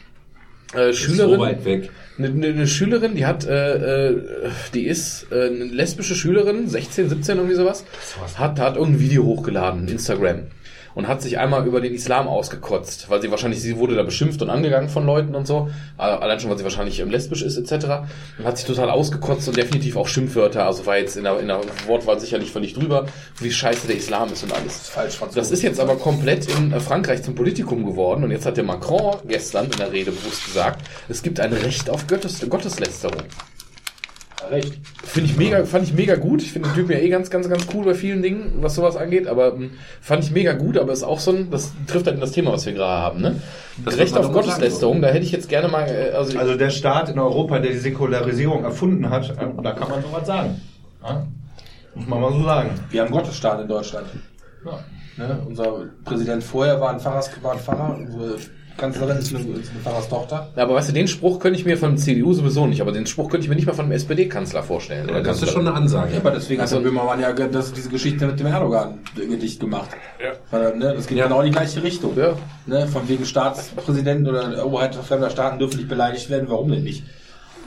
äh, 0.75 0.93
Schülerin, 0.93 1.35
So 1.35 1.39
weit 1.39 1.65
weg. 1.65 1.89
eine, 2.17 2.27
eine, 2.27 2.47
eine 2.47 2.67
Schülerin, 2.67 3.15
die 3.15 3.25
hat, 3.25 3.45
äh, 3.45 4.09
äh, 4.11 4.21
die 4.73 4.85
ist 4.85 5.27
äh, 5.31 5.47
eine 5.47 5.65
lesbische 5.65 6.15
Schülerin, 6.15 6.67
16, 6.67 7.09
17 7.09 7.37
irgendwie 7.37 7.55
sowas, 7.55 7.83
hat, 8.35 8.59
hat 8.59 8.75
irgendein 8.75 8.99
Video 9.01 9.23
hochgeladen, 9.23 9.87
Instagram. 9.87 10.43
Und 10.95 11.07
hat 11.07 11.21
sich 11.21 11.39
einmal 11.39 11.65
über 11.65 11.81
den 11.81 11.93
Islam 11.93 12.27
ausgekotzt, 12.27 13.09
weil 13.09 13.21
sie 13.21 13.31
wahrscheinlich, 13.31 13.61
sie 13.61 13.77
wurde 13.77 13.95
da 13.95 14.03
beschimpft 14.03 14.41
und 14.41 14.49
angegangen 14.49 14.89
von 14.89 15.05
Leuten 15.05 15.33
und 15.35 15.47
so, 15.47 15.69
allein 15.97 16.39
schon, 16.39 16.49
weil 16.49 16.57
sie 16.57 16.63
wahrscheinlich 16.63 16.99
ähm, 16.99 17.09
lesbisch 17.09 17.41
ist 17.41 17.57
etc. 17.57 17.85
Und 18.37 18.45
hat 18.45 18.57
sich 18.57 18.67
total 18.67 18.89
ausgekotzt 18.89 19.47
und 19.47 19.57
definitiv 19.57 19.95
auch 19.97 20.07
Schimpfwörter, 20.07 20.65
also 20.65 20.85
war 20.85 20.97
jetzt 20.97 21.17
in 21.17 21.23
der, 21.23 21.39
in 21.39 21.47
der 21.47 21.61
Wortwahl 21.87 22.19
sicherlich 22.19 22.51
völlig 22.51 22.73
drüber, 22.73 23.05
wie 23.39 23.51
scheiße 23.51 23.87
der 23.87 23.95
Islam 23.95 24.31
ist 24.31 24.43
und 24.43 24.53
alles. 24.53 24.89
Falsch 24.89 25.15
von 25.15 25.29
Das 25.33 25.51
ist 25.51 25.63
jetzt 25.63 25.79
aber 25.79 25.95
komplett 25.95 26.47
in 26.57 26.71
äh, 26.71 26.79
Frankreich 26.79 27.23
zum 27.23 27.35
Politikum 27.35 27.85
geworden 27.85 28.23
und 28.23 28.31
jetzt 28.31 28.45
hat 28.45 28.57
der 28.57 28.63
Macron 28.63 29.17
gestern 29.27 29.65
in 29.65 29.77
der 29.77 29.91
Rede 29.91 30.11
bewusst 30.11 30.45
gesagt, 30.45 30.85
es 31.09 31.23
gibt 31.23 31.39
ein 31.39 31.53
Recht 31.53 31.89
auf 31.89 32.07
Gottes, 32.07 32.47
Gotteslästerung. 32.47 33.23
Recht. 34.49 34.73
Finde 35.03 35.29
ich 35.29 35.37
mega, 35.37 35.65
fand 35.65 35.83
ich 35.83 35.93
mega 35.93 36.15
gut. 36.15 36.41
Ich 36.41 36.51
finde 36.51 36.69
den 36.69 36.75
Typen 36.75 36.91
ja 36.91 36.99
eh 36.99 37.09
ganz, 37.09 37.29
ganz, 37.29 37.49
ganz 37.49 37.67
cool 37.73 37.85
bei 37.85 37.93
vielen 37.93 38.21
Dingen, 38.21 38.53
was 38.61 38.75
sowas 38.75 38.95
angeht, 38.95 39.27
aber 39.27 39.53
ähm, 39.53 39.71
fand 40.01 40.23
ich 40.23 40.31
mega 40.31 40.53
gut, 40.53 40.77
aber 40.77 40.93
ist 40.93 41.03
auch 41.03 41.19
so 41.19 41.31
ein, 41.31 41.51
das 41.51 41.73
trifft 41.87 42.05
halt 42.05 42.15
in 42.15 42.21
das 42.21 42.31
Thema, 42.31 42.51
was 42.51 42.65
wir 42.65 42.73
gerade 42.73 43.01
haben, 43.01 43.21
ne? 43.21 43.41
Das 43.85 43.97
Recht 43.97 44.17
auf 44.17 44.31
Gotteslästerung, 44.31 45.01
da 45.01 45.09
hätte 45.09 45.25
ich 45.25 45.31
jetzt 45.31 45.49
gerne 45.49 45.67
mal, 45.67 45.87
äh, 45.87 46.11
also, 46.15 46.37
Also 46.37 46.55
der 46.55 46.69
Staat 46.69 47.09
in 47.09 47.19
Europa, 47.19 47.59
der 47.59 47.71
die 47.71 47.77
Säkularisierung 47.77 48.63
erfunden 48.63 49.09
hat, 49.09 49.29
äh, 49.29 49.35
da 49.61 49.71
kann 49.71 49.89
man 49.89 50.01
sowas 50.01 50.25
sagen. 50.25 50.61
Ja? 51.03 51.25
Muss 51.95 52.07
man 52.07 52.21
mal 52.21 52.33
so 52.33 52.43
sagen. 52.43 52.71
Wir 52.89 53.01
haben 53.01 53.11
Gottesstaat 53.11 53.61
in 53.61 53.67
Deutschland. 53.67 54.07
Ne? 55.17 55.41
Unser 55.47 55.85
Präsident 56.03 56.43
vorher 56.43 56.81
war 56.81 56.89
ein, 56.89 56.99
Pfarrers, 56.99 57.29
war 57.43 57.53
ein 57.53 57.59
Pfarrer, 57.59 57.99
Kanzlerin 58.77 59.17
ist 59.17 59.33
eine, 59.33 59.39
ist 59.57 59.71
eine 59.71 59.79
Pfarrerstochter. 59.83 60.47
aber 60.55 60.75
weißt 60.75 60.89
du, 60.89 60.93
den 60.93 61.07
Spruch 61.07 61.39
könnte 61.39 61.59
ich 61.59 61.65
mir 61.65 61.77
von 61.77 61.97
CDU 61.97 62.33
sowieso 62.33 62.65
nicht, 62.65 62.81
aber 62.81 62.91
den 62.91 63.05
Spruch 63.05 63.29
könnte 63.29 63.45
ich 63.45 63.49
mir 63.49 63.55
nicht 63.55 63.67
mal 63.67 63.73
von 63.73 63.85
einem 63.85 63.93
SPD-Kanzler 63.93 64.63
vorstellen. 64.63 65.09
Ja, 65.09 65.21
das 65.21 65.41
ist 65.41 65.51
schon 65.51 65.67
eine 65.67 65.75
Ansage. 65.75 66.13
Ja, 66.13 66.19
aber 66.19 66.31
deswegen 66.31 66.61
Also- 66.61 66.77
hat 66.77 66.83
der 66.83 66.89
Böhmermann 66.89 67.19
ja 67.19 67.31
das, 67.33 67.71
diese 67.73 67.89
Geschichte 67.89 68.25
mit 68.25 68.39
dem 68.39 68.47
Erdogan-Gedicht 68.47 69.59
gemacht. 69.59 69.89
Ja. 70.21 70.31
Weil, 70.51 70.77
ne, 70.77 70.93
das 70.95 71.07
geht 71.07 71.17
genau 71.21 71.39
in 71.41 71.47
die 71.47 71.51
gleiche 71.51 71.83
Richtung. 71.83 72.17
Ja. 72.17 72.33
Ne, 72.65 72.87
von 72.87 73.07
wegen 73.07 73.25
Staatspräsidenten 73.25 74.27
oder 74.27 74.65
Oberheit 74.65 74.95
fremder 74.95 75.29
Staaten 75.29 75.59
dürfen 75.59 75.77
nicht 75.77 75.89
beleidigt 75.89 76.29
werden, 76.29 76.47
warum 76.49 76.71
denn 76.71 76.83
nicht? 76.83 77.03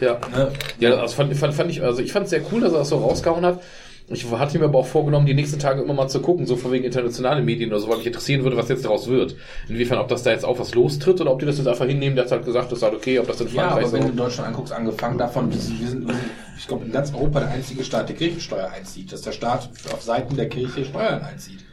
Ja. 0.00 0.18
Ne? 0.34 0.52
Ja, 0.78 0.90
das 0.96 1.14
fand, 1.14 1.34
fand, 1.36 1.54
fand 1.54 1.70
ich, 1.70 1.82
also 1.82 2.02
ich 2.02 2.12
fand 2.12 2.24
es 2.24 2.30
sehr 2.30 2.42
cool, 2.52 2.60
dass 2.60 2.72
er 2.72 2.80
das 2.80 2.88
so 2.90 2.98
rausgehauen 2.98 3.46
hat. 3.46 3.60
Ich 4.08 4.30
hatte 4.30 4.58
mir 4.58 4.66
aber 4.66 4.78
auch 4.78 4.86
vorgenommen, 4.86 5.26
die 5.26 5.34
nächsten 5.34 5.58
Tage 5.58 5.82
immer 5.82 5.92
mal 5.94 6.06
zu 6.08 6.20
gucken, 6.20 6.46
so 6.46 6.54
von 6.56 6.70
wegen 6.70 6.84
internationale 6.84 7.42
Medien 7.42 7.70
oder 7.70 7.80
so, 7.80 7.88
weil 7.88 7.96
mich 7.98 8.06
interessieren 8.06 8.44
würde, 8.44 8.56
was 8.56 8.68
jetzt 8.68 8.84
daraus 8.84 9.08
wird. 9.08 9.34
Inwiefern, 9.68 9.98
ob 9.98 10.06
das 10.08 10.22
da 10.22 10.30
jetzt 10.30 10.44
auch 10.44 10.58
was 10.60 10.74
lostritt 10.76 11.20
oder 11.20 11.32
ob 11.32 11.40
die 11.40 11.46
das 11.46 11.58
jetzt 11.58 11.66
einfach 11.66 11.86
hinnehmen, 11.86 12.14
der 12.14 12.24
hat 12.26 12.30
halt 12.30 12.44
gesagt, 12.44 12.70
das 12.70 12.78
ist 12.78 12.82
halt 12.84 12.94
okay, 12.94 13.18
ob 13.18 13.26
das 13.26 13.40
in 13.40 13.48
Ja, 13.48 13.62
Frankreich 13.62 13.84
aber 13.84 13.92
wenn 13.92 14.02
du 14.02 14.08
in 14.10 14.16
Deutschland 14.16 14.48
anguckst, 14.50 14.72
angefangen 14.72 15.18
davon, 15.18 15.52
wir 15.52 15.58
sind, 15.58 15.80
wir 15.80 15.88
sind, 15.88 16.12
ich 16.56 16.68
glaube, 16.68 16.84
in 16.84 16.92
ganz 16.92 17.12
Europa 17.12 17.40
der 17.40 17.48
einzige 17.50 17.82
Staat, 17.82 18.08
der 18.08 18.14
Kirchensteuer 18.16 18.70
einzieht, 18.70 19.12
dass 19.12 19.22
der 19.22 19.32
Staat 19.32 19.70
auf 19.92 20.02
Seiten 20.02 20.36
der 20.36 20.48
Kirche 20.48 20.84
Steuern 20.84 21.22
einzieht. 21.22 21.64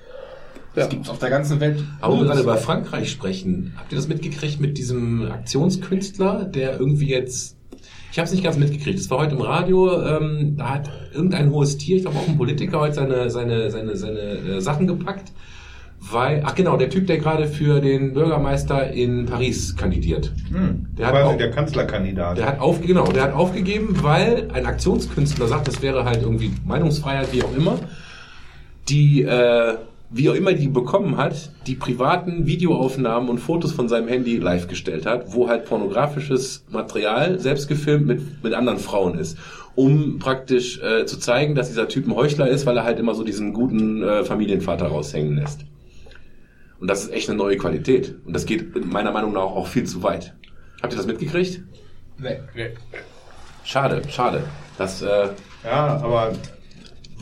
Das 0.74 0.86
Ja. 0.86 0.90
gibt 0.90 1.06
es 1.06 1.12
auf 1.12 1.20
der 1.20 1.30
ganzen 1.30 1.60
Welt. 1.60 1.84
Aber 2.02 2.16
wo 2.16 2.20
wir 2.22 2.26
gerade 2.26 2.42
über 2.42 2.58
Frankreich 2.58 3.12
sprechen, 3.12 3.76
habt 3.78 3.92
ihr 3.92 3.96
das 3.96 4.08
mitgekriegt 4.08 4.60
mit 4.60 4.80
diesem 4.80 5.32
Aktionskünstler, 5.32 6.46
der 6.46 6.80
irgendwie 6.80 7.10
jetzt, 7.10 7.58
ich 8.14 8.20
habe 8.20 8.28
es 8.28 8.32
nicht 8.32 8.44
ganz 8.44 8.58
mitgekriegt, 8.58 9.00
das 9.00 9.10
war 9.10 9.18
heute 9.18 9.34
im 9.34 9.42
Radio, 9.42 10.00
ähm, 10.04 10.54
da 10.56 10.70
hat 10.76 10.92
irgendein 11.16 11.50
hohes 11.50 11.78
Tier, 11.80 11.98
ich 11.98 12.04
glaube 12.04 12.20
auch 12.20 12.28
ein 12.28 12.38
Politiker, 12.38 12.80
heute 12.80 12.94
seine, 12.94 13.32
seine, 13.32 13.72
seine, 13.72 13.96
seine 13.96 14.20
äh, 14.20 14.62
Sachen 14.62 14.86
gepackt, 14.86 15.32
weil, 16.00 16.44
ach 16.46 16.54
genau, 16.54 16.78
der 16.78 16.92
Typ, 16.92 17.08
der 17.08 17.18
gerade 17.18 17.48
für 17.48 17.82
den 17.82 18.14
Bürgermeister 18.14 18.92
in 18.92 19.26
Paris 19.26 19.76
kandidiert. 19.76 20.32
Hm. 20.52 20.86
Der 20.96 21.08
hat 21.08 21.14
Quasi 21.16 21.34
auch- 21.34 21.38
der 21.40 21.50
Kanzlerkandidat. 21.50 22.38
Der 22.38 22.46
hat 22.46 22.60
auf, 22.60 22.82
genau, 22.82 23.08
der 23.12 23.24
hat 23.24 23.34
aufgegeben, 23.34 23.98
weil 24.04 24.48
ein 24.54 24.68
Aktionskünstler 24.68 25.48
sagt, 25.48 25.68
das 25.68 25.82
wäre 25.82 26.06
halt 26.06 26.22
irgendwie 26.22 26.52
Meinungsfreiheit, 26.68 27.34
wie 27.34 27.42
auch 27.42 27.56
immer, 27.58 27.80
die, 28.90 29.24
äh, 29.24 29.74
wie 30.14 30.30
auch 30.30 30.36
immer 30.36 30.54
die 30.54 30.68
bekommen 30.68 31.18
hat, 31.18 31.50
die 31.66 31.76
privaten 31.76 32.46
Videoaufnahmen 32.46 33.30
und 33.30 33.40
Fotos 33.40 33.72
von 33.72 33.90
seinem 33.90 34.08
Handy 34.08 34.38
live 34.38 34.68
gestellt 34.68 35.08
hat, 35.08 35.34
wo 35.34 35.50
halt 35.50 35.66
pornografisches 35.66 36.66
Material, 36.70 37.40
selbst 37.40 37.68
gefilmt, 37.68 38.06
mit, 38.06 38.44
mit 38.44 38.54
anderen 38.54 38.78
Frauen 38.78 39.18
ist. 39.18 39.38
Um 39.76 40.20
praktisch 40.20 40.80
äh, 40.82 41.06
zu 41.08 41.18
zeigen, 41.18 41.56
dass 41.56 41.70
dieser 41.70 41.88
Typ 41.88 42.08
ein 42.08 42.16
Heuchler 42.16 42.48
ist, 42.48 42.68
weil 42.68 42.78
er 42.78 42.84
halt 42.84 43.00
immer 43.00 43.16
so 43.16 43.24
diesen 43.24 43.54
guten 43.54 44.04
äh, 44.04 44.24
Familienvater 44.24 44.86
raushängen 44.86 45.36
lässt. 45.36 45.62
Und 46.80 46.88
das 46.88 47.04
ist 47.04 47.12
echt 47.12 47.30
eine 47.30 47.38
neue 47.38 47.58
Qualität. 47.58 48.14
Und 48.26 48.34
das 48.34 48.46
geht 48.46 48.86
meiner 48.86 49.12
Meinung 49.12 49.34
nach 49.34 49.42
auch 49.42 49.68
viel 49.68 49.86
zu 49.86 50.04
weit. 50.04 50.36
Habt 50.82 50.94
ihr 50.94 50.98
das 50.98 51.08
mitgekriegt? 51.08 51.62
Nee. 52.20 52.38
Schade, 53.64 54.02
schade. 54.10 54.44
Das 54.78 55.02
äh, 55.02 55.30
Ja, 55.64 55.98
aber 56.04 56.34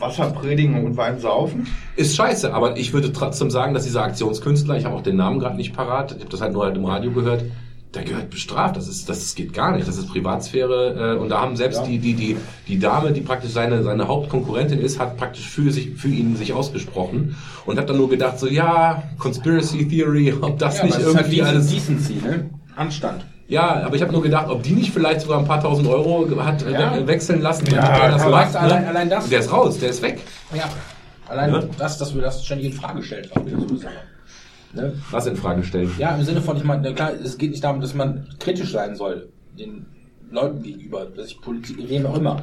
Wasser 0.01 0.31
predigen 0.31 0.83
und 0.85 0.97
Wein 0.97 1.19
saufen? 1.19 1.67
ist 1.95 2.15
scheiße, 2.15 2.53
aber 2.53 2.77
ich 2.77 2.93
würde 2.93 3.13
trotzdem 3.13 3.49
sagen, 3.51 3.73
dass 3.73 3.83
dieser 3.83 4.03
Aktionskünstler, 4.03 4.77
ich 4.77 4.85
habe 4.85 4.95
auch 4.95 5.03
den 5.03 5.15
Namen 5.15 5.39
gerade 5.39 5.55
nicht 5.55 5.73
parat, 5.73 6.11
ich 6.13 6.19
habe 6.19 6.29
das 6.31 6.41
halt 6.41 6.53
nur 6.53 6.63
halt 6.65 6.75
im 6.75 6.85
Radio 6.85 7.11
gehört, 7.11 7.43
der 7.93 8.03
gehört 8.03 8.29
bestraft. 8.29 8.77
Das 8.77 8.87
ist, 8.87 9.09
das 9.09 9.35
geht 9.35 9.51
gar 9.53 9.75
nicht. 9.75 9.85
Das 9.85 9.97
ist 9.97 10.07
Privatsphäre. 10.07 11.15
Äh, 11.15 11.19
und 11.19 11.27
da 11.27 11.41
haben 11.41 11.57
selbst 11.57 11.79
Ja. 11.81 11.85
die, 11.87 11.99
die, 11.99 12.13
die, 12.13 12.37
die 12.69 12.79
Dame, 12.79 13.11
die 13.11 13.19
praktisch 13.19 13.51
seine, 13.51 13.83
seine 13.83 14.07
Hauptkonkurrentin 14.07 14.79
ist, 14.79 14.97
hat 14.97 15.17
praktisch 15.17 15.45
für 15.49 15.71
sich, 15.71 15.95
für 15.97 16.07
ihn 16.07 16.37
sich 16.37 16.53
ausgesprochen 16.53 17.35
und 17.65 17.77
hat 17.77 17.89
dann 17.89 17.97
nur 17.97 18.09
gedacht, 18.09 18.39
so 18.39 18.47
ja, 18.47 19.03
Conspiracy 19.19 19.89
Theory, 19.89 20.33
ob 20.39 20.57
das 20.57 20.77
Ja, 20.77 20.85
nicht 20.85 20.93
aber 20.95 21.03
es 21.03 21.09
ist 21.09 21.15
halt 21.17 21.25
irgendwie 21.27 21.43
alles. 21.43 21.67
Decency, 21.69 22.13
ne? 22.13 22.49
Anstand. 22.77 23.25
Ja, 23.51 23.83
aber 23.83 23.95
ich 23.97 24.01
habe 24.01 24.13
nur 24.13 24.21
gedacht, 24.21 24.47
ob 24.49 24.63
die 24.63 24.71
nicht 24.71 24.91
vielleicht 24.93 25.21
sogar 25.21 25.37
ein 25.39 25.45
paar 25.45 25.61
tausend 25.61 25.85
Euro 25.89 26.25
hat 26.43 26.63
äh, 26.63 26.71
Ja. 26.71 26.95
we- 26.95 27.05
wechseln 27.05 27.41
lassen, 27.41 27.65
Ja, 27.67 28.09
das 28.09 28.25
macht. 28.25 28.53
du, 28.55 28.59
allein- 28.59 28.85
allein 28.87 29.09
das- 29.09 29.27
Der 29.27 29.39
ist 29.39 29.51
raus, 29.51 29.77
der 29.77 29.89
ist 29.89 30.01
weg. 30.01 30.21
Ja. 30.55 30.69
Allein 31.27 31.53
Ja. 31.53 31.63
das, 31.77 31.97
dass 31.97 32.15
wir 32.15 32.21
das 32.21 32.45
ständig 32.45 32.67
in 32.67 32.73
Frage 32.73 33.03
stellen. 33.03 33.29
Ne? 34.73 34.93
Was 35.11 35.25
in 35.27 35.35
Frage 35.35 35.63
stellen. 35.65 35.91
Ja, 35.97 36.15
im 36.15 36.23
Sinne 36.23 36.41
von, 36.41 36.55
ich 36.55 36.63
meine, 36.63 36.93
klar, 36.93 37.11
es 37.21 37.37
geht 37.37 37.51
nicht 37.51 37.61
darum, 37.63 37.81
dass 37.81 37.93
man 37.93 38.25
kritisch 38.39 38.71
sein 38.71 38.95
soll, 38.95 39.27
den 39.59 39.85
Leuten 40.31 40.63
gegenüber, 40.63 41.05
dass 41.05 41.27
ich 41.27 41.41
Politik, 41.41 41.77
wem 41.89 42.05
auch 42.05 42.15
immer. 42.15 42.41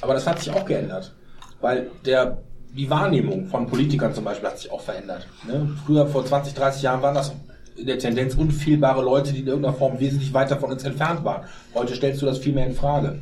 Aber 0.00 0.14
das 0.14 0.26
hat 0.26 0.38
sich 0.38 0.50
auch 0.50 0.64
geändert. 0.64 1.12
Weil 1.60 1.88
der, 2.06 2.38
die 2.74 2.88
Wahrnehmung 2.88 3.46
von 3.48 3.66
Politikern 3.66 4.14
zum 4.14 4.24
Beispiel 4.24 4.48
hat 4.48 4.58
sich 4.58 4.72
auch 4.72 4.80
verändert. 4.80 5.26
Ne? 5.46 5.68
Früher, 5.84 6.06
vor 6.06 6.24
20, 6.24 6.54
30 6.54 6.80
Jahren, 6.80 7.02
waren 7.02 7.14
das 7.14 7.32
in 7.80 7.86
der 7.86 7.98
Tendenz 7.98 8.34
unfehlbare 8.34 9.02
Leute, 9.02 9.32
die 9.32 9.40
in 9.40 9.46
irgendeiner 9.46 9.74
Form 9.74 9.98
wesentlich 9.98 10.32
weiter 10.34 10.58
von 10.58 10.70
uns 10.70 10.84
entfernt 10.84 11.24
waren. 11.24 11.44
Heute 11.74 11.94
stellst 11.94 12.20
du 12.20 12.26
das 12.26 12.38
viel 12.38 12.52
mehr 12.52 12.66
in 12.66 12.74
Frage. 12.74 13.18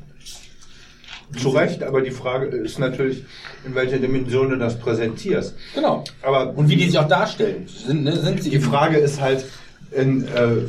Zu 1.36 1.50
Recht, 1.50 1.82
aber 1.82 2.00
die 2.00 2.10
Frage 2.10 2.46
ist 2.46 2.78
natürlich, 2.78 3.24
in 3.64 3.74
welcher 3.74 3.98
Dimension 3.98 4.48
du 4.48 4.56
das 4.56 4.78
präsentierst. 4.78 5.54
Genau. 5.74 6.02
Aber 6.22 6.56
Und 6.56 6.68
wie 6.70 6.76
die 6.76 6.86
sich 6.86 6.98
auch 6.98 7.08
darstellen. 7.08 7.66
Sind, 7.68 8.04
ne, 8.04 8.16
sind 8.16 8.42
sie 8.42 8.50
die 8.50 8.60
Frage 8.60 8.96
ist 8.96 9.20
halt, 9.20 9.44
in, 9.90 10.26
äh, 10.28 10.62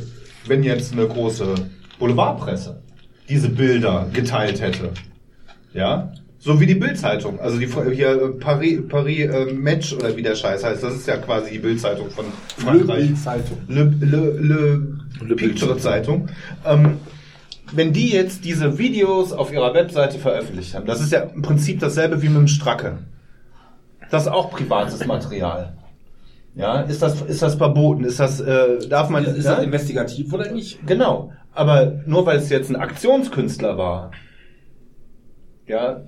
wenn 0.45 0.63
jetzt 0.63 0.91
eine 0.91 1.07
große 1.07 1.55
Boulevardpresse 1.97 2.81
diese 3.29 3.49
Bilder 3.49 4.07
geteilt 4.11 4.59
hätte, 4.61 4.91
ja, 5.73 6.11
so 6.39 6.59
wie 6.59 6.65
die 6.65 6.75
Bildzeitung, 6.75 7.39
also 7.39 7.59
die 7.59 7.67
hier 7.93 8.11
äh, 8.11 8.27
Paris, 8.29 8.79
Paris 8.87 9.29
äh, 9.29 9.53
Match 9.53 9.93
oder 9.93 10.15
wie 10.15 10.21
der 10.21 10.35
Scheiß 10.35 10.63
heißt, 10.63 10.81
das 10.81 10.95
ist 10.95 11.07
ja 11.07 11.17
quasi 11.17 11.51
die 11.51 11.59
Bildzeitung 11.59 12.09
von 12.09 12.25
Frankreich. 12.57 13.09
Le, 13.67 13.93
Le, 13.99 14.31
Le, 14.39 14.99
Le 15.21 15.35
Picture 15.35 15.77
Zeitung. 15.77 16.29
Ähm, 16.65 16.97
wenn 17.73 17.91
die 17.91 18.09
jetzt 18.09 18.45
diese 18.45 18.77
Videos 18.77 19.33
auf 19.33 19.51
ihrer 19.51 19.73
Webseite 19.73 20.17
veröffentlicht 20.17 20.73
haben, 20.75 20.85
das 20.85 21.01
ist 21.01 21.11
ja 21.11 21.21
im 21.21 21.41
Prinzip 21.41 21.81
dasselbe 21.81 22.21
wie 22.21 22.29
mit 22.29 22.37
dem 22.37 22.47
Stracke. 22.47 22.99
Das 24.09 24.23
ist 24.23 24.29
auch 24.29 24.49
privates 24.49 25.05
Material. 25.05 25.73
Ja, 26.55 26.81
ist 26.81 27.01
das, 27.01 27.21
ist 27.21 27.41
das 27.41 27.55
verboten? 27.55 28.03
Ist 28.05 28.19
das, 28.19 28.39
äh, 28.39 28.87
darf 28.89 29.09
man, 29.09 29.23
Ist 29.23 29.45
ja? 29.45 29.55
das 29.55 29.63
investigativ 29.63 30.33
oder 30.33 30.51
nicht? 30.51 30.85
Genau. 30.87 31.31
Aber 31.53 31.93
nur 32.05 32.25
weil 32.25 32.37
es 32.37 32.49
jetzt 32.49 32.69
ein 32.69 32.75
Aktionskünstler 32.75 33.77
war, 33.77 34.11
ja, 35.67 36.01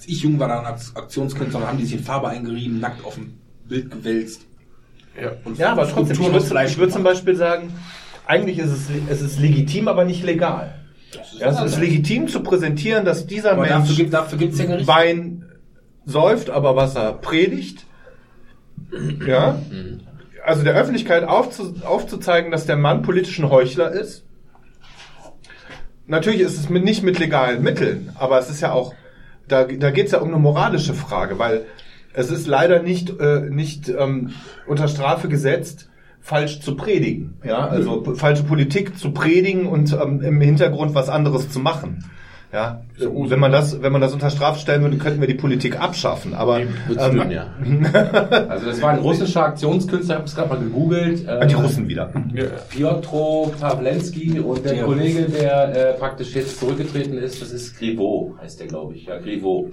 Als 0.00 0.08
ich 0.08 0.22
jung 0.22 0.38
war, 0.38 0.48
dann 0.48 0.64
als 0.64 0.96
Aktionskünstler, 0.96 1.60
haben 1.66 1.76
die 1.76 1.84
sich 1.84 1.98
in 1.98 2.02
Farbe 2.02 2.28
eingerieben, 2.28 2.80
nackt 2.80 3.04
auf 3.04 3.16
dem 3.16 3.34
Bild 3.68 3.90
gewälzt. 3.90 4.46
Ja. 5.20 5.32
Und 5.44 5.58
ja, 5.58 5.72
aber 5.72 5.82
trotzdem, 5.82 6.12
ich 6.12 6.14
Skulpturen 6.14 6.32
würde 6.32 6.46
Fleisch 6.46 6.70
ich 6.70 6.78
würd 6.78 6.90
zum. 6.90 7.02
Beispiel 7.02 7.36
sagen, 7.36 7.74
eigentlich 8.24 8.58
ist 8.58 8.70
es, 8.70 8.86
es 9.10 9.20
ist 9.20 9.38
legitim, 9.38 9.88
aber 9.88 10.06
nicht 10.06 10.24
legal. 10.24 10.74
Das 11.12 11.34
ist 11.34 11.40
Ja, 11.40 11.48
es 11.48 11.72
ist 11.72 11.78
legitim 11.78 12.28
zu 12.28 12.42
präsentieren, 12.42 13.04
dass 13.04 13.26
dieser 13.26 13.52
Aber 13.52 13.60
Mensch 13.60 13.72
dafür 13.72 13.96
gibt 13.96 14.14
dafür 14.14 14.38
gibt's 14.38 14.58
ja. 14.58 14.86
Wein 14.86 15.44
säuft, 16.06 16.48
aber 16.48 16.76
was 16.76 16.96
er 16.96 17.12
predigt. 17.12 17.84
Ja. 19.26 19.60
Also 20.46 20.64
der 20.64 20.76
Öffentlichkeit 20.76 21.24
aufzu, 21.24 21.74
aufzuzeigen, 21.84 22.50
dass 22.50 22.64
der 22.64 22.76
Mann 22.76 23.02
politisch 23.02 23.38
ein 23.38 23.50
Heuchler 23.50 23.92
ist. 23.92 24.24
Natürlich 26.06 26.40
ist 26.40 26.58
es 26.58 26.70
mit, 26.70 26.84
nicht 26.84 27.02
mit 27.02 27.18
legalen 27.18 27.62
Mitteln, 27.62 28.12
aber 28.18 28.38
es 28.38 28.48
ist 28.48 28.62
ja 28.62 28.72
auch, 28.72 28.94
da, 29.50 29.64
da 29.64 29.90
geht 29.90 30.06
es 30.06 30.12
ja 30.12 30.20
um 30.20 30.28
eine 30.28 30.38
moralische 30.38 30.94
Frage, 30.94 31.38
weil 31.38 31.66
es 32.12 32.30
ist 32.30 32.46
leider 32.46 32.82
nicht, 32.82 33.20
äh, 33.20 33.40
nicht 33.50 33.88
ähm, 33.88 34.30
unter 34.66 34.88
Strafe 34.88 35.28
gesetzt, 35.28 35.88
falsch 36.20 36.60
zu 36.60 36.76
predigen. 36.76 37.34
Ja, 37.44 37.66
also 37.66 38.14
falsche 38.14 38.44
Politik 38.44 38.98
zu 38.98 39.12
predigen 39.12 39.66
und 39.66 39.92
ähm, 39.92 40.20
im 40.22 40.40
Hintergrund 40.40 40.94
was 40.94 41.08
anderes 41.08 41.50
zu 41.50 41.60
machen. 41.60 42.04
Ja, 42.52 42.82
wenn 42.98 43.38
man 43.38 43.52
das, 43.52 43.80
wenn 43.80 43.92
man 43.92 44.00
das 44.00 44.12
unter 44.12 44.28
Strafe 44.28 44.58
stellen 44.58 44.82
würde, 44.82 44.98
könnten 44.98 45.20
wir 45.20 45.28
die 45.28 45.34
Politik 45.34 45.80
abschaffen. 45.80 46.34
Aber 46.34 46.60
ähm, 46.60 47.30
ja. 47.30 47.46
Also 48.48 48.66
das 48.66 48.82
war 48.82 48.90
ein 48.90 48.98
russischer 48.98 49.44
Aktionskünstler, 49.44 50.14
ich 50.14 50.18
habe 50.18 50.28
es 50.28 50.34
gerade 50.34 50.48
mal 50.48 50.58
gegoogelt. 50.58 51.28
Äh, 51.28 51.46
die 51.46 51.54
Russen 51.54 51.86
wieder. 51.86 52.12
Piotr 52.70 53.52
Pawlenski 53.60 54.40
und 54.40 54.64
der 54.64 54.74
Der 54.74 54.84
Kollege, 54.84 55.26
der 55.26 55.92
äh, 55.92 55.98
praktisch 55.98 56.34
jetzt 56.34 56.58
zurückgetreten 56.58 57.18
ist, 57.18 57.40
das 57.40 57.52
ist 57.52 57.78
Griveaux, 57.78 58.34
heißt 58.40 58.58
der, 58.58 58.66
glaube 58.66 58.94
ich. 58.94 59.06
Ja, 59.06 59.18
Griveaux. 59.18 59.70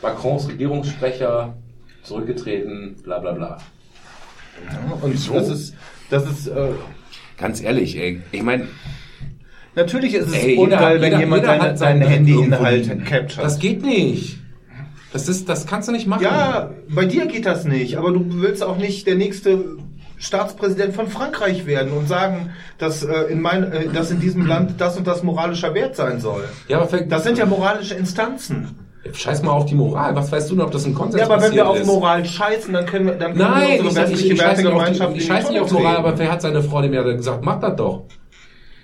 Macrons 0.00 0.48
Regierungssprecher, 0.48 1.54
zurückgetreten, 2.04 2.96
bla 3.02 3.18
bla 3.18 3.32
bla. 3.32 3.58
Und 5.02 5.34
das 5.34 5.48
ist, 5.48 5.74
das 6.08 6.24
ist 6.24 6.46
äh, 6.46 6.70
Ganz 7.38 7.62
ehrlich, 7.62 7.96
ey, 7.96 8.20
ich 8.32 8.42
meine, 8.42 8.66
natürlich 9.78 10.14
ist 10.14 10.28
es 10.28 10.34
Ey, 10.34 10.50
jeder 10.50 10.62
ungeil, 10.62 10.80
hat- 10.80 10.94
wenn 11.00 11.02
jeder- 11.04 11.18
jemand 11.20 11.42
jeder 11.42 11.58
seinen 11.58 11.76
seinen 11.76 12.02
Handyinhalt 12.02 13.06
captured. 13.06 13.44
das 13.44 13.58
geht 13.58 13.82
nicht. 13.82 14.38
Das 15.12 15.26
ist, 15.28 15.48
das 15.48 15.66
kannst 15.66 15.88
du 15.88 15.92
nicht 15.92 16.06
machen. 16.06 16.22
Ja, 16.22 16.70
bei 16.90 17.06
dir 17.06 17.24
geht 17.26 17.46
das 17.46 17.64
nicht, 17.64 17.96
aber 17.96 18.12
du 18.12 18.24
willst 18.42 18.62
auch 18.62 18.76
nicht 18.76 19.06
der 19.06 19.14
nächste 19.14 19.64
Staatspräsident 20.18 20.94
von 20.94 21.06
Frankreich 21.08 21.64
werden 21.64 21.92
und 21.92 22.08
sagen, 22.08 22.50
dass, 22.76 23.04
äh, 23.04 23.12
in 23.30 23.40
mein, 23.40 23.72
äh, 23.72 23.88
dass 23.88 24.10
in 24.10 24.20
diesem 24.20 24.46
Land 24.46 24.74
das 24.80 24.96
und 24.98 25.06
das 25.06 25.22
moralischer 25.22 25.72
Wert 25.74 25.96
sein 25.96 26.20
soll. 26.20 26.44
Ja, 26.68 26.80
aber 26.80 26.98
Das 26.98 27.22
sind 27.24 27.38
ja 27.38 27.46
moralische 27.46 27.94
Instanzen. 27.94 28.74
scheiß 29.12 29.42
mal 29.42 29.52
auf 29.52 29.64
die 29.66 29.76
Moral. 29.76 30.14
Was 30.16 30.30
weißt 30.30 30.50
du 30.50 30.56
denn, 30.56 30.64
ob 30.64 30.72
das 30.72 30.84
ein 30.84 30.92
Konsens 30.94 31.20
Ja, 31.20 31.26
aber 31.32 31.40
wenn 31.40 31.52
wir 31.54 31.66
auf 31.68 31.80
ist? 31.80 31.86
Moral 31.86 32.24
scheißen, 32.24 32.72
dann 32.74 32.84
können 32.84 33.06
wir, 33.06 33.12
dann 33.14 33.32
können 33.34 33.50
Nein, 33.50 33.68
wir 33.68 33.74
ich, 33.76 33.80
unsere 33.84 34.04
ich, 34.06 34.10
westliche 34.12 34.34
ich 34.34 34.40
scheiße 34.40 34.62
nicht 34.62 34.66
auf, 34.66 34.74
Wertegemeinschaft 34.74 35.14
die, 35.14 35.18
ich 35.18 35.24
die 35.24 35.28
scheiße 35.32 35.52
nicht 35.52 35.60
auf 35.62 35.70
Moral, 35.72 35.96
aber 35.96 36.18
wer 36.18 36.32
hat 36.32 36.42
seine 36.42 36.62
Frau 36.62 36.82
dem 36.82 36.92
ja 36.92 37.02
gesagt, 37.02 37.44
mach 37.44 37.60
das 37.60 37.76
doch. 37.76 38.02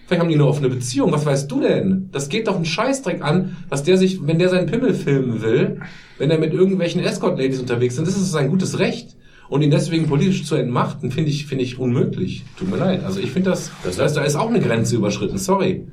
Vielleicht 0.06 0.20
haben 0.20 0.28
die 0.28 0.34
eine 0.34 0.46
offene 0.46 0.68
Beziehung, 0.68 1.12
was 1.12 1.24
weißt 1.24 1.50
du 1.50 1.60
denn? 1.60 2.10
Das 2.12 2.28
geht 2.28 2.46
doch 2.46 2.56
einen 2.56 2.66
Scheißdreck 2.66 3.22
an, 3.22 3.56
dass 3.70 3.82
der 3.82 3.96
sich, 3.96 4.26
wenn 4.26 4.38
der 4.38 4.50
seinen 4.50 4.66
Pimmel 4.66 4.94
filmen 4.94 5.40
will, 5.40 5.80
wenn 6.18 6.30
er 6.30 6.38
mit 6.38 6.52
irgendwelchen 6.52 7.02
Escort-Ladies 7.02 7.60
unterwegs 7.60 7.96
sind, 7.96 8.06
das 8.06 8.16
ist 8.16 8.30
sein 8.30 8.50
gutes 8.50 8.78
Recht. 8.78 9.16
Und 9.48 9.62
ihn 9.62 9.70
deswegen 9.70 10.06
politisch 10.06 10.44
zu 10.44 10.56
entmachten, 10.56 11.10
finde 11.10 11.30
ich, 11.30 11.46
finde 11.46 11.64
ich 11.64 11.78
unmöglich. 11.78 12.44
Tut 12.58 12.70
mir 12.70 12.78
leid. 12.78 13.04
Also 13.04 13.20
ich 13.20 13.30
finde 13.30 13.50
das, 13.50 13.70
das 13.84 13.98
heißt, 13.98 14.16
da 14.16 14.22
ist 14.22 14.36
auch 14.36 14.48
eine 14.48 14.60
Grenze 14.60 14.96
überschritten, 14.96 15.36
sorry. 15.36 15.86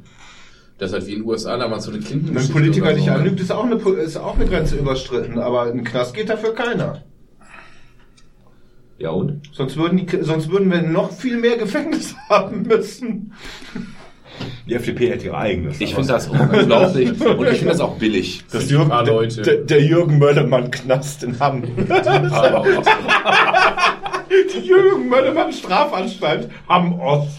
Das 0.78 0.90
ist 0.90 0.94
halt 0.94 1.08
wie 1.08 1.14
in 1.14 1.20
den 1.20 1.28
USA 1.28 1.58
damals 1.58 1.84
so 1.84 1.92
eine 1.92 2.00
Clinton. 2.00 2.34
Wenn 2.34 2.42
ein 2.42 2.50
Politiker 2.50 2.94
dich 2.94 3.12
anlügt, 3.12 3.40
ist 3.40 3.52
auch, 3.52 3.66
eine, 3.66 3.76
ist 3.76 4.18
auch 4.18 4.36
eine 4.36 4.46
Grenze 4.46 4.78
überstritten, 4.78 5.38
aber 5.38 5.64
ein 5.64 5.84
Knast 5.84 6.14
geht 6.14 6.30
dafür 6.30 6.56
keiner. 6.56 7.04
Ja 8.98 9.10
und? 9.10 9.42
Sonst 9.52 9.78
würden, 9.78 9.98
die, 9.98 10.24
sonst 10.24 10.50
würden 10.50 10.72
wir 10.72 10.82
noch 10.82 11.12
viel 11.12 11.38
mehr 11.38 11.58
Gefängnis 11.58 12.16
haben 12.30 12.64
müssen. 12.64 13.34
Die 14.68 14.76
FDP 14.76 15.10
hätte 15.10 15.26
ihr 15.26 15.38
eigenes. 15.38 15.80
Ich 15.82 15.96
finde 15.96 16.14
das 16.14 16.28
unglaublich 16.28 17.10
und 17.22 17.48
ich 17.48 17.58
finde 17.58 17.72
das 17.74 17.80
auch 17.80 17.98
billig. 17.98 18.44
das 18.52 18.64
ein 18.64 18.70
Jürgen, 18.70 19.06
Leute. 19.06 19.42
der, 19.42 19.56
der 19.58 19.82
Jürgen 19.84 20.18
Möllermann 20.20 20.72
Knast 20.72 21.24
in 21.24 21.40
Hamm. 21.40 21.64
Die 24.54 24.60
Jürgen 24.60 25.10
Möllermann 25.10 25.52
Strafanstalt 25.62 26.50
Hamm 26.68 27.00
Ost. 27.00 27.30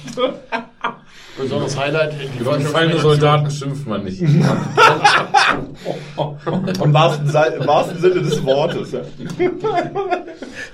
Besonderes 1.38 1.78
Highlight. 1.78 2.14
Über 2.38 2.58
gefallene 2.58 2.98
Soldaten 2.98 3.50
schimpft 3.50 3.86
man 3.86 4.04
nicht. 4.04 4.20
Im 4.22 4.44
wahrsten, 6.92 7.26
im 7.26 7.66
wahrsten 7.66 7.98
Sinne 7.98 8.20
des 8.22 8.44
Wortes. 8.44 8.94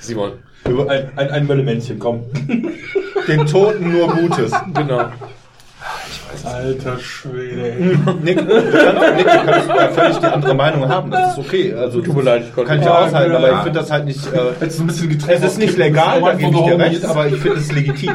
Simon. 0.01 0.33
Über 0.69 0.91
Ein, 0.91 1.11
ein, 1.17 1.31
ein 1.31 1.47
Möllemännchen, 1.47 1.99
komm. 1.99 2.25
den 3.29 3.47
Toten 3.47 3.93
nur 3.93 4.09
Gutes. 4.09 4.53
Genau. 4.75 5.07
Alter 6.45 6.99
Schwede. 6.99 7.75
Nick, 8.23 8.39
du 8.39 8.47
kannst, 8.47 9.17
Nick, 9.17 9.27
du 9.27 9.45
kannst 9.47 9.69
ja 9.69 9.89
völlig 9.89 10.17
die 10.19 10.27
andere 10.27 10.55
Meinung 10.55 10.89
haben. 10.89 11.11
Das 11.11 11.33
ist 11.33 11.39
okay. 11.39 11.75
Also, 11.75 12.01
Tut 12.01 12.17
mir 12.17 12.23
leid, 12.23 12.45
ich 12.49 12.55
konnte 12.55 12.69
kann 12.69 12.79
ich 12.81 12.85
Ja, 12.85 12.99
aushalten, 13.07 13.35
aber 13.37 13.53
ich 13.53 13.59
finde 13.59 13.79
das 13.81 13.91
halt 13.91 14.05
nicht. 14.05 14.27
Äh, 14.33 14.39
Jetzt 14.61 14.75
ist 14.75 14.81
ein 14.81 14.87
bisschen 14.87 15.09
getrennt. 15.09 15.43
es 15.43 15.53
ist 15.53 15.59
nicht 15.59 15.77
legal, 15.77 16.21
da 16.21 16.35
gebe 16.35 16.53
ich 16.57 16.63
dir 16.63 16.79
recht, 16.79 17.05
aber 17.05 17.27
ich 17.27 17.37
finde 17.37 17.59
es 17.59 17.73
legitim. 17.73 18.15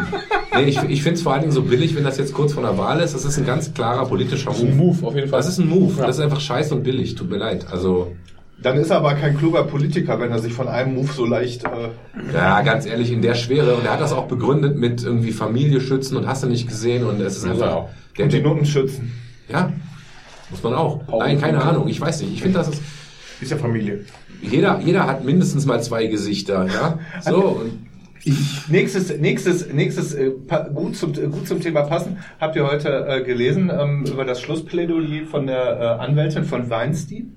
Nee, 0.56 0.64
ich, 0.64 0.78
ich 0.84 1.02
finde 1.04 1.18
es 1.18 1.24
vor 1.24 1.34
allen 1.34 1.42
Dingen 1.42 1.54
so 1.54 1.64
billig, 1.64 1.96
wenn 1.96 2.04
das 2.04 2.18
jetzt 2.18 2.34
kurz 2.34 2.54
vor 2.54 2.64
der 2.64 2.78
Wahl 2.78 3.00
ist. 3.00 3.16
Das 3.16 3.26
ist 3.26 3.38
ein 3.38 3.46
ganz 3.46 3.74
klarer 3.74 4.06
politischer 4.06 4.52
Move. 4.52 4.62
Ein 4.68 4.78
Move, 4.78 5.08
auf 5.08 5.16
jeden 5.16 5.28
Fall. 5.30 5.40
Das 5.40 5.48
ist 5.48 5.58
ein 5.58 5.68
Move. 5.68 5.94
Das 5.98 6.18
ist 6.18 6.22
einfach 6.22 6.40
scheiße 6.40 6.76
und 6.76 6.84
billig. 6.84 7.16
Tut 7.16 7.30
mir 7.30 7.38
leid. 7.38 7.66
Also, 7.72 8.12
Dann 8.64 8.78
ist 8.78 8.90
er 8.90 8.98
aber 8.98 9.14
kein 9.16 9.38
kluger 9.38 9.64
Politiker, 9.66 10.20
wenn 10.20 10.32
er 10.32 10.40
sich 10.40 10.54
von 10.54 10.68
einem 10.68 10.96
Move 10.96 11.12
so 11.12 11.26
leicht. 11.26 11.66
Äh, 11.66 12.34
ja, 12.34 12.62
ganz 12.62 12.86
ehrlich, 12.86 13.12
in 13.12 13.22
der 13.22 13.36
Schwere. 13.36 13.76
Und 13.76 13.86
er 13.86 13.94
hat 13.94 14.02
das 14.02 14.14
auch 14.14 14.28
begründet 14.28 14.78
mit 14.78 15.04
irgendwie 15.04 15.32
Familie 15.34 15.82
schützen 15.82 16.18
und 16.18 16.28
hast 16.28 16.44
du 16.44 16.48
nicht 16.48 16.68
gesehen. 16.68 17.06
Und 17.06 17.20
es 17.22 17.38
ist 17.38 17.46
Muss 17.46 17.62
einfach. 17.62 17.76
auch. 17.76 17.90
Der, 18.18 18.26
und 18.26 18.34
die 18.34 18.42
Noten 18.42 18.66
schützen. 18.66 19.14
ja, 19.50 19.72
muss 20.50 20.64
man 20.64 20.74
auch. 20.74 21.02
Nein, 21.20 21.40
keine 21.40 21.62
Ahnung. 21.62 21.88
Ich 21.88 22.00
weiß 22.00 22.22
nicht. 22.22 22.34
Ich 22.34 22.42
finde, 22.42 22.60
das 22.60 22.70
ist. 22.70 22.82
Ist 23.42 23.52
ja 23.52 23.58
Familie. 23.58 24.06
Jeder, 24.42 24.80
jeder 24.80 25.06
hat 25.06 25.26
mindestens 25.26 25.66
mal 25.66 25.82
zwei 25.84 26.06
Gesichter, 26.08 26.66
ja. 26.68 27.00
So, 27.22 27.42
und 27.42 27.88
Nächstes, 28.70 29.18
nächstes, 29.20 29.74
nächstes 29.74 30.14
äh, 30.14 30.32
gut, 30.74 30.96
zum, 30.96 31.12
gut 31.14 31.46
zum 31.46 31.60
Thema 31.60 31.82
passen. 31.82 32.20
Habt 32.40 32.56
ihr 32.56 32.66
heute 32.66 33.06
äh, 33.06 33.22
gelesen 33.22 33.70
ähm, 33.70 34.06
über 34.06 34.24
das 34.24 34.42
Schlussplädoyer 34.42 35.26
von 35.26 35.46
der 35.46 35.80
äh, 35.80 36.04
Anwältin 36.04 36.46
von 36.46 36.70
Weinstein? 36.70 37.36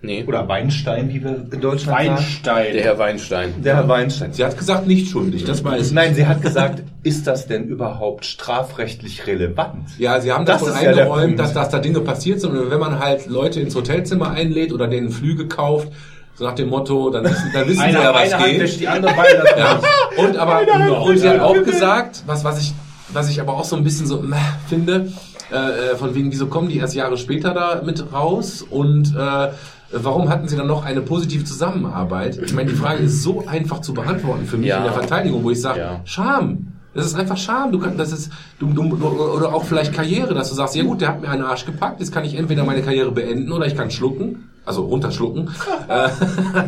Nee. 0.00 0.24
Oder 0.26 0.46
Weinstein, 0.48 1.08
wie 1.08 1.22
wir 1.24 1.44
in 1.50 1.60
Deutschland 1.60 1.98
sagen. 1.98 2.08
Weinstein. 2.16 2.72
Der 2.72 2.84
Herr 2.84 2.98
Weinstein. 2.98 3.62
Der 3.62 3.76
Herr 3.76 3.88
Weinstein. 3.88 4.32
sie 4.32 4.44
hat 4.44 4.56
gesagt, 4.56 4.86
nicht 4.86 5.10
schuldig. 5.10 5.44
Das 5.44 5.64
weiß 5.64 5.88
ich. 5.88 5.92
Nein, 5.92 6.14
sie 6.14 6.26
hat 6.26 6.40
gesagt, 6.42 6.82
ist 7.02 7.26
das 7.26 7.46
denn 7.48 7.64
überhaupt 7.64 8.24
strafrechtlich 8.24 9.26
relevant? 9.26 9.88
Ja, 9.98 10.20
sie 10.20 10.32
haben 10.32 10.44
das, 10.44 10.62
Das 10.62 10.76
wohl 10.76 10.82
ja 10.84 10.90
eingeräumt, 10.90 11.22
Punkt. 11.24 11.38
dass, 11.40 11.52
dass 11.52 11.68
da 11.70 11.78
Dinge 11.80 12.00
passiert 12.00 12.40
sind. 12.40 12.56
Und 12.56 12.70
wenn 12.70 12.78
man 12.78 13.00
halt 13.00 13.26
Leute 13.26 13.60
ins 13.60 13.74
Hotelzimmer 13.74 14.30
einlädt 14.30 14.72
oder 14.72 14.86
denen 14.86 15.10
Flüge 15.10 15.48
kauft, 15.48 15.88
so 16.36 16.44
nach 16.44 16.54
dem 16.54 16.68
Motto, 16.68 17.10
dann 17.10 17.24
wissen, 17.24 17.50
dann 17.52 17.66
wissen 17.66 17.82
sie 17.88 17.92
ja, 17.94 18.14
was 18.14 18.32
eine 18.32 18.42
Hand 18.42 18.50
geht. 18.52 18.60
wäscht 18.60 18.80
die 18.80 18.88
andere 18.88 19.14
Beine. 19.14 19.42
Das 19.42 19.58
Ja. 19.58 19.80
Und 20.18 20.36
aber 20.36 20.54
Hand 20.66 20.90
und 20.90 21.18
sie 21.18 21.28
hat 21.28 21.40
auch 21.40 21.62
gesagt, 21.64 22.22
was 22.26 22.44
was 22.44 22.60
ich 22.60 22.74
was 23.12 23.30
ich 23.30 23.40
aber 23.40 23.54
auch 23.54 23.64
so 23.64 23.74
ein 23.76 23.82
bisschen 23.84 24.06
so 24.06 24.20
meh, 24.20 24.36
finde, 24.68 25.12
äh, 25.52 25.92
äh, 25.92 25.96
von 25.96 26.14
wegen 26.14 26.30
wieso 26.32 26.46
kommen 26.46 26.68
die 26.68 26.78
erst 26.78 26.94
Jahre 26.94 27.16
später 27.16 27.54
da 27.54 27.82
mit 27.84 28.12
raus 28.12 28.62
und 28.62 29.14
äh, 29.16 29.48
Warum 29.92 30.28
hatten 30.30 30.48
Sie 30.48 30.56
dann 30.56 30.66
noch 30.66 30.84
eine 30.84 31.00
positive 31.00 31.44
Zusammenarbeit? 31.44 32.40
Ich 32.44 32.52
meine, 32.52 32.68
die 32.70 32.74
Frage 32.76 33.04
ist 33.04 33.22
so 33.22 33.44
einfach 33.46 33.80
zu 33.82 33.94
beantworten 33.94 34.44
für 34.44 34.56
mich 34.56 34.66
Ja. 34.66 34.78
in 34.78 34.82
der 34.82 34.92
Verteidigung, 34.92 35.44
wo 35.44 35.50
ich 35.52 35.60
sage, 35.60 35.78
Ja. 35.78 36.00
Scham. 36.04 36.72
Das 36.92 37.06
ist 37.06 37.14
einfach 37.14 37.36
Scham. 37.36 37.70
Du 37.70 37.78
kannst, 37.78 37.96
das 38.00 38.10
ist, 38.10 38.32
du, 38.58 38.66
du, 38.72 38.82
oder 39.06 39.54
auch 39.54 39.62
vielleicht 39.64 39.92
Karriere, 39.92 40.34
dass 40.34 40.48
du 40.48 40.56
sagst, 40.56 40.74
ja 40.74 40.82
gut, 40.82 41.02
der 41.02 41.08
hat 41.10 41.20
mir 41.20 41.28
einen 41.28 41.42
Arsch 41.44 41.66
gepackt, 41.66 42.00
jetzt 42.00 42.10
kann 42.12 42.24
ich 42.24 42.34
entweder 42.34 42.64
meine 42.64 42.82
Karriere 42.82 43.12
beenden 43.12 43.52
oder 43.52 43.64
ich 43.66 43.76
kann 43.76 43.92
schlucken, 43.92 44.48
also 44.66 44.82
runterschlucken. 44.82 45.50
Äh, 45.88 46.08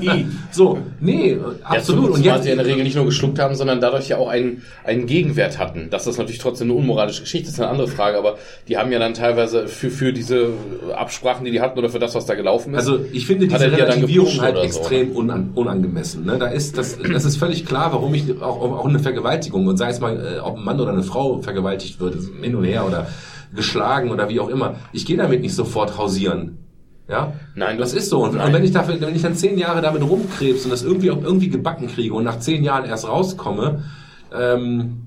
so, 0.52 0.78
nee, 1.00 1.36
absolut. 1.64 2.10
Und 2.10 2.14
Und 2.16 2.24
jetzt, 2.24 2.44
sie 2.44 2.50
in 2.50 2.58
der 2.58 2.66
Regel 2.66 2.84
nicht 2.84 2.94
nur 2.94 3.04
geschluckt 3.04 3.40
haben, 3.40 3.56
sondern 3.56 3.80
dadurch 3.80 4.08
ja 4.08 4.16
auch 4.16 4.28
einen, 4.28 4.62
einen 4.84 5.06
Gegenwert 5.06 5.58
hatten. 5.58 5.90
Dass 5.90 6.04
das 6.04 6.18
natürlich 6.18 6.38
trotzdem 6.38 6.70
eine 6.70 6.78
unmoralische 6.78 7.22
Geschichte 7.22 7.48
ist, 7.48 7.58
eine 7.58 7.68
andere 7.68 7.88
Frage. 7.88 8.16
Aber 8.16 8.38
die 8.68 8.76
haben 8.76 8.92
ja 8.92 9.00
dann 9.00 9.14
teilweise 9.14 9.66
für, 9.66 9.90
für 9.90 10.12
diese 10.12 10.50
Absprachen, 10.94 11.44
die 11.44 11.50
die 11.50 11.60
hatten 11.60 11.78
oder 11.78 11.88
für 11.88 11.98
das, 11.98 12.14
was 12.14 12.26
da 12.26 12.34
gelaufen 12.34 12.74
ist. 12.74 12.80
Also 12.80 13.04
ich 13.12 13.26
finde 13.26 13.48
diese 13.48 13.64
er 13.64 13.70
ja 13.70 13.84
Relativierung 13.86 14.26
gepusht 14.26 14.40
halt 14.40 14.56
oder 14.56 14.68
so? 14.68 14.78
extrem 14.78 15.10
unan, 15.12 15.50
unangemessen. 15.54 16.24
Ne? 16.24 16.38
Da 16.38 16.46
ist 16.46 16.78
das, 16.78 16.96
das 16.98 17.24
ist 17.24 17.36
völlig 17.36 17.66
klar, 17.66 17.92
warum 17.92 18.14
ich 18.14 18.40
auch, 18.40 18.60
auch 18.60 18.86
eine 18.86 19.00
Vergewaltigung 19.00 19.66
und 19.66 19.78
sei 19.78 19.90
es 19.90 19.98
mal, 19.98 20.36
äh, 20.36 20.38
ob 20.38 20.58
ein 20.58 20.64
Mann 20.64 20.80
oder 20.80 20.92
eine 20.92 21.02
Frau 21.02 21.40
vergewaltigt 21.42 21.98
wird, 21.98 22.16
hin 22.40 22.54
und 22.54 22.64
her 22.64 22.86
oder 22.86 23.08
geschlagen 23.54 24.10
oder 24.10 24.28
wie 24.28 24.38
auch 24.38 24.48
immer. 24.48 24.76
Ich 24.92 25.06
gehe 25.06 25.16
damit 25.16 25.40
nicht 25.40 25.54
sofort 25.54 25.98
hausieren. 25.98 26.67
Ja, 27.08 27.32
Nein, 27.54 27.78
das 27.78 27.94
ist 27.94 28.10
so. 28.10 28.24
Und, 28.24 28.34
Nein. 28.34 28.52
wenn 28.52 28.64
ich 28.64 28.72
dafür, 28.72 29.00
wenn 29.00 29.16
ich 29.16 29.22
dann 29.22 29.34
zehn 29.34 29.58
Jahre 29.58 29.80
damit 29.80 30.02
rumkrebs 30.02 30.64
und 30.64 30.70
das 30.70 30.82
irgendwie 30.84 31.10
auch 31.10 31.22
irgendwie 31.22 31.48
gebacken 31.48 31.88
kriege 31.88 32.12
und 32.12 32.24
nach 32.24 32.38
zehn 32.38 32.62
Jahren 32.62 32.84
erst 32.84 33.08
rauskomme, 33.08 33.84
ähm, 34.32 35.02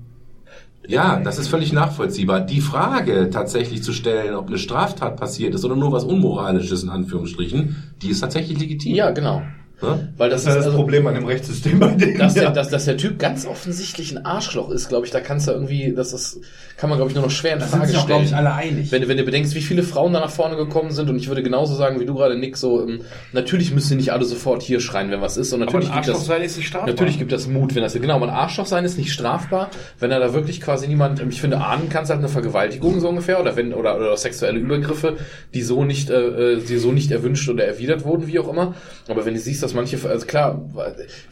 ja, 0.86 1.20
das 1.20 1.38
ist 1.38 1.46
völlig 1.46 1.72
nachvollziehbar. 1.72 2.40
Die 2.40 2.60
Frage 2.60 3.30
tatsächlich 3.30 3.84
zu 3.84 3.92
stellen, 3.92 4.34
ob 4.34 4.48
eine 4.48 4.58
Straftat 4.58 5.16
passiert 5.16 5.54
ist 5.54 5.64
oder 5.64 5.76
nur 5.76 5.92
was 5.92 6.02
Unmoralisches 6.02 6.82
in 6.82 6.88
Anführungsstrichen, 6.88 7.94
die 8.02 8.08
ist 8.08 8.20
tatsächlich 8.20 8.58
legitim. 8.58 8.96
ja, 8.96 9.10
genau. 9.12 9.42
Ne? 9.82 10.08
Weil 10.16 10.30
das, 10.30 10.44
Das 10.44 10.54
ist 10.54 10.58
ist 10.60 10.64
das 10.64 10.66
also, 10.66 10.76
Problem 10.78 11.06
an 11.06 11.14
dem 11.14 11.24
Rechtssystem 11.26 11.78
bei 11.80 11.88
denen. 11.88 12.18
dass, 12.18 12.34
ja. 12.36 12.42
der, 12.42 12.50
dass, 12.52 12.68
dass 12.70 12.84
der 12.84 12.96
Typ 12.96 13.18
ganz 13.18 13.46
offensichtlich 13.46 14.12
ein 14.16 14.24
Arschloch 14.24 14.70
ist, 14.70 14.88
glaube 14.88 15.06
ich, 15.06 15.12
da 15.12 15.20
kannst 15.20 15.48
du 15.48 15.52
irgendwie, 15.52 15.92
das 15.94 16.12
ist, 16.12 16.38
kann 16.76 16.88
man, 16.88 16.98
glaube 16.98 17.10
ich, 17.10 17.14
nur 17.16 17.24
noch 17.24 17.30
schwer 17.30 17.54
in 17.54 17.58
Da 17.60 17.66
sind 17.66 17.78
Frage 17.78 17.90
sich 17.90 17.98
auch, 17.98 18.06
glaube 18.06 18.24
stellen. 18.26 18.42
ich, 18.42 18.48
alle 18.48 18.54
einig. 18.54 18.92
Wenn, 18.92 19.02
du- 19.02 19.08
wenn 19.08 19.16
du 19.16 19.24
bedenkst, 19.24 19.54
wie 19.54 19.60
viele 19.60 19.82
Frauen 19.82 20.12
da 20.12 20.20
nach 20.20 20.30
vorne 20.30 20.56
gekommen 20.56 20.90
sind, 20.92 21.10
und 21.10 21.16
ich 21.16 21.28
würde 21.28 21.42
genauso 21.42 21.74
sagen, 21.74 22.00
wie 22.00 22.06
du 22.06 22.14
gerade, 22.14 22.36
Nick, 22.38 22.56
so, 22.56 22.86
ähm, 22.86 23.00
natürlich 23.32 23.72
müssen 23.74 23.96
nicht 23.96 24.12
alle 24.12 24.24
sofort 24.24 24.62
hier 24.62 24.80
schreien, 24.80 25.10
wenn 25.10 25.20
was 25.20 25.36
ist, 25.36 25.52
und 25.52 25.62
Aber 25.62 25.66
natürlich 25.72 25.88
ein 25.90 25.94
gibt 25.96 26.08
Arschloch 26.08 26.14
das, 26.18 26.26
sein 26.26 26.42
ist 26.42 26.56
nicht 26.56 26.68
strafbar. 26.68 26.88
Natürlich 26.90 27.18
gibt 27.18 27.32
das 27.32 27.46
Mut, 27.46 27.74
wenn 27.74 27.82
das 27.82 27.92
genau, 27.94 28.14
aber 28.16 28.26
ein 28.28 28.34
Arschloch 28.34 28.66
sein 28.66 28.84
ist 28.84 28.98
nicht 28.98 29.12
strafbar, 29.12 29.70
wenn 29.98 30.10
er 30.10 30.20
da 30.20 30.32
wirklich 30.34 30.60
quasi 30.60 30.88
niemand, 30.88 31.20
ich 31.28 31.40
finde, 31.40 31.58
ahnen 31.60 31.88
kannst 31.88 32.10
halt 32.10 32.18
eine 32.20 32.28
Vergewaltigung 32.28 33.00
so 33.00 33.08
ungefähr 33.08 33.40
oder 33.40 33.56
wenn 33.56 33.72
oder, 33.74 33.96
oder 33.96 34.16
sexuelle 34.16 34.58
Übergriffe, 34.58 35.16
die 35.54 35.62
so 35.62 35.84
nicht, 35.84 36.10
äh, 36.10 36.52
äh, 36.54 36.60
die 36.60 36.76
so 36.78 36.92
nicht 36.92 37.10
erwünscht 37.10 37.48
oder 37.48 37.64
erwidert 37.64 38.04
wurden, 38.04 38.26
wie 38.26 38.38
auch 38.38 38.48
immer. 38.48 38.74
Aber 39.08 39.24
wenn 39.26 39.34
du 39.34 39.40
siehst, 39.40 39.62
dass 39.62 39.71
manche, 39.74 39.98
also 40.08 40.26
klar, 40.26 40.60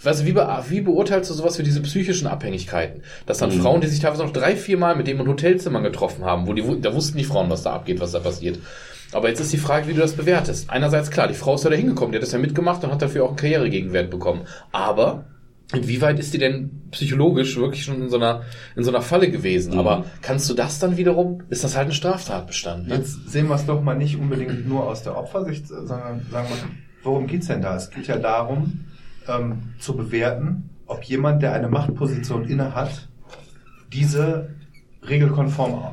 weißt 0.03 0.23
du, 0.23 0.27
wie, 0.27 0.33
be, 0.33 0.47
wie 0.69 0.81
beurteilst 0.81 1.31
du 1.31 1.35
sowas 1.35 1.59
wie 1.59 1.63
diese 1.63 1.81
psychischen 1.83 2.27
Abhängigkeiten? 2.27 3.03
Dass 3.27 3.39
dann 3.39 3.53
Frauen, 3.53 3.81
die 3.81 3.87
sich 3.87 4.01
teilweise 4.01 4.25
noch 4.25 4.33
drei, 4.33 4.57
vier 4.57 4.79
Mal 4.79 4.97
mit 4.97 5.07
dem 5.07 5.21
in 5.21 5.29
Hotelzimmern 5.29 5.83
getroffen 5.83 6.25
haben, 6.25 6.47
wo 6.47 6.53
die, 6.53 6.81
da 6.81 6.95
wussten 6.95 7.19
die 7.19 7.25
Frauen, 7.25 7.51
was 7.51 7.63
da 7.63 7.73
abgeht, 7.73 8.01
was 8.01 8.13
da 8.13 8.21
passiert. 8.21 8.59
Aber 9.13 9.29
jetzt 9.29 9.41
ist 9.41 9.53
die 9.53 9.59
Frage, 9.59 9.89
wie 9.89 9.95
du 9.95 10.01
das 10.01 10.13
bewertest. 10.13 10.71
Einerseits 10.71 11.11
klar, 11.11 11.27
die 11.29 11.35
Frau 11.35 11.55
ist 11.55 11.65
ja 11.65 11.71
da 11.71 11.77
hingekommen, 11.77 12.13
die 12.13 12.19
hat 12.19 12.23
das 12.23 12.33
ja 12.33 12.39
mitgemacht 12.39 12.85
und 12.85 12.93
hat 12.93 13.03
dafür 13.03 13.25
auch 13.25 13.29
einen 13.29 13.37
Karrieregegenwert 13.37 14.11
bekommen. 14.11 14.43
Aber 14.71 15.25
inwieweit 15.73 16.19
ist 16.19 16.33
die 16.35 16.39
denn 16.39 16.83
psychologisch 16.91 17.57
wirklich 17.57 17.85
schon 17.85 18.03
in 18.03 18.09
so 18.09 18.17
einer, 18.17 18.43
in 18.77 18.85
so 18.85 18.91
einer 18.91 19.03
Falle 19.03 19.31
gewesen? 19.31 19.79
Aber 19.79 20.05
kannst 20.23 20.49
du 20.51 20.55
das 20.55 20.79
dann 20.79 20.97
wiederum, 20.97 21.43
ist 21.49 21.65
das 21.65 21.77
halt 21.77 21.89
ein 21.89 21.93
Straftatbestand? 21.93 22.89
Ne? 22.89 22.97
Jetzt 22.97 23.31
sehen 23.31 23.49
wir 23.49 23.57
es 23.57 23.67
doch 23.67 23.81
mal 23.81 23.97
nicht 23.97 24.17
unbedingt 24.17 24.69
nur 24.69 24.87
aus 24.87 25.03
der 25.03 25.17
Opfersicht, 25.17 25.67
sondern 25.67 26.27
sagen 26.31 26.49
wir, 26.49 26.90
worum 27.03 27.27
geht's 27.27 27.47
denn 27.49 27.63
da? 27.63 27.77
Es 27.77 27.91
geht 27.91 28.07
ja 28.07 28.17
darum, 28.17 28.85
ähm, 29.29 29.75
zu 29.79 29.97
bewerten, 29.97 30.71
ob 30.87 31.03
jemand, 31.05 31.43
der 31.43 31.53
eine 31.53 31.69
Machtposition 31.69 32.45
innehat, 32.45 33.09
diese 33.93 34.51
regelkonform 35.09 35.91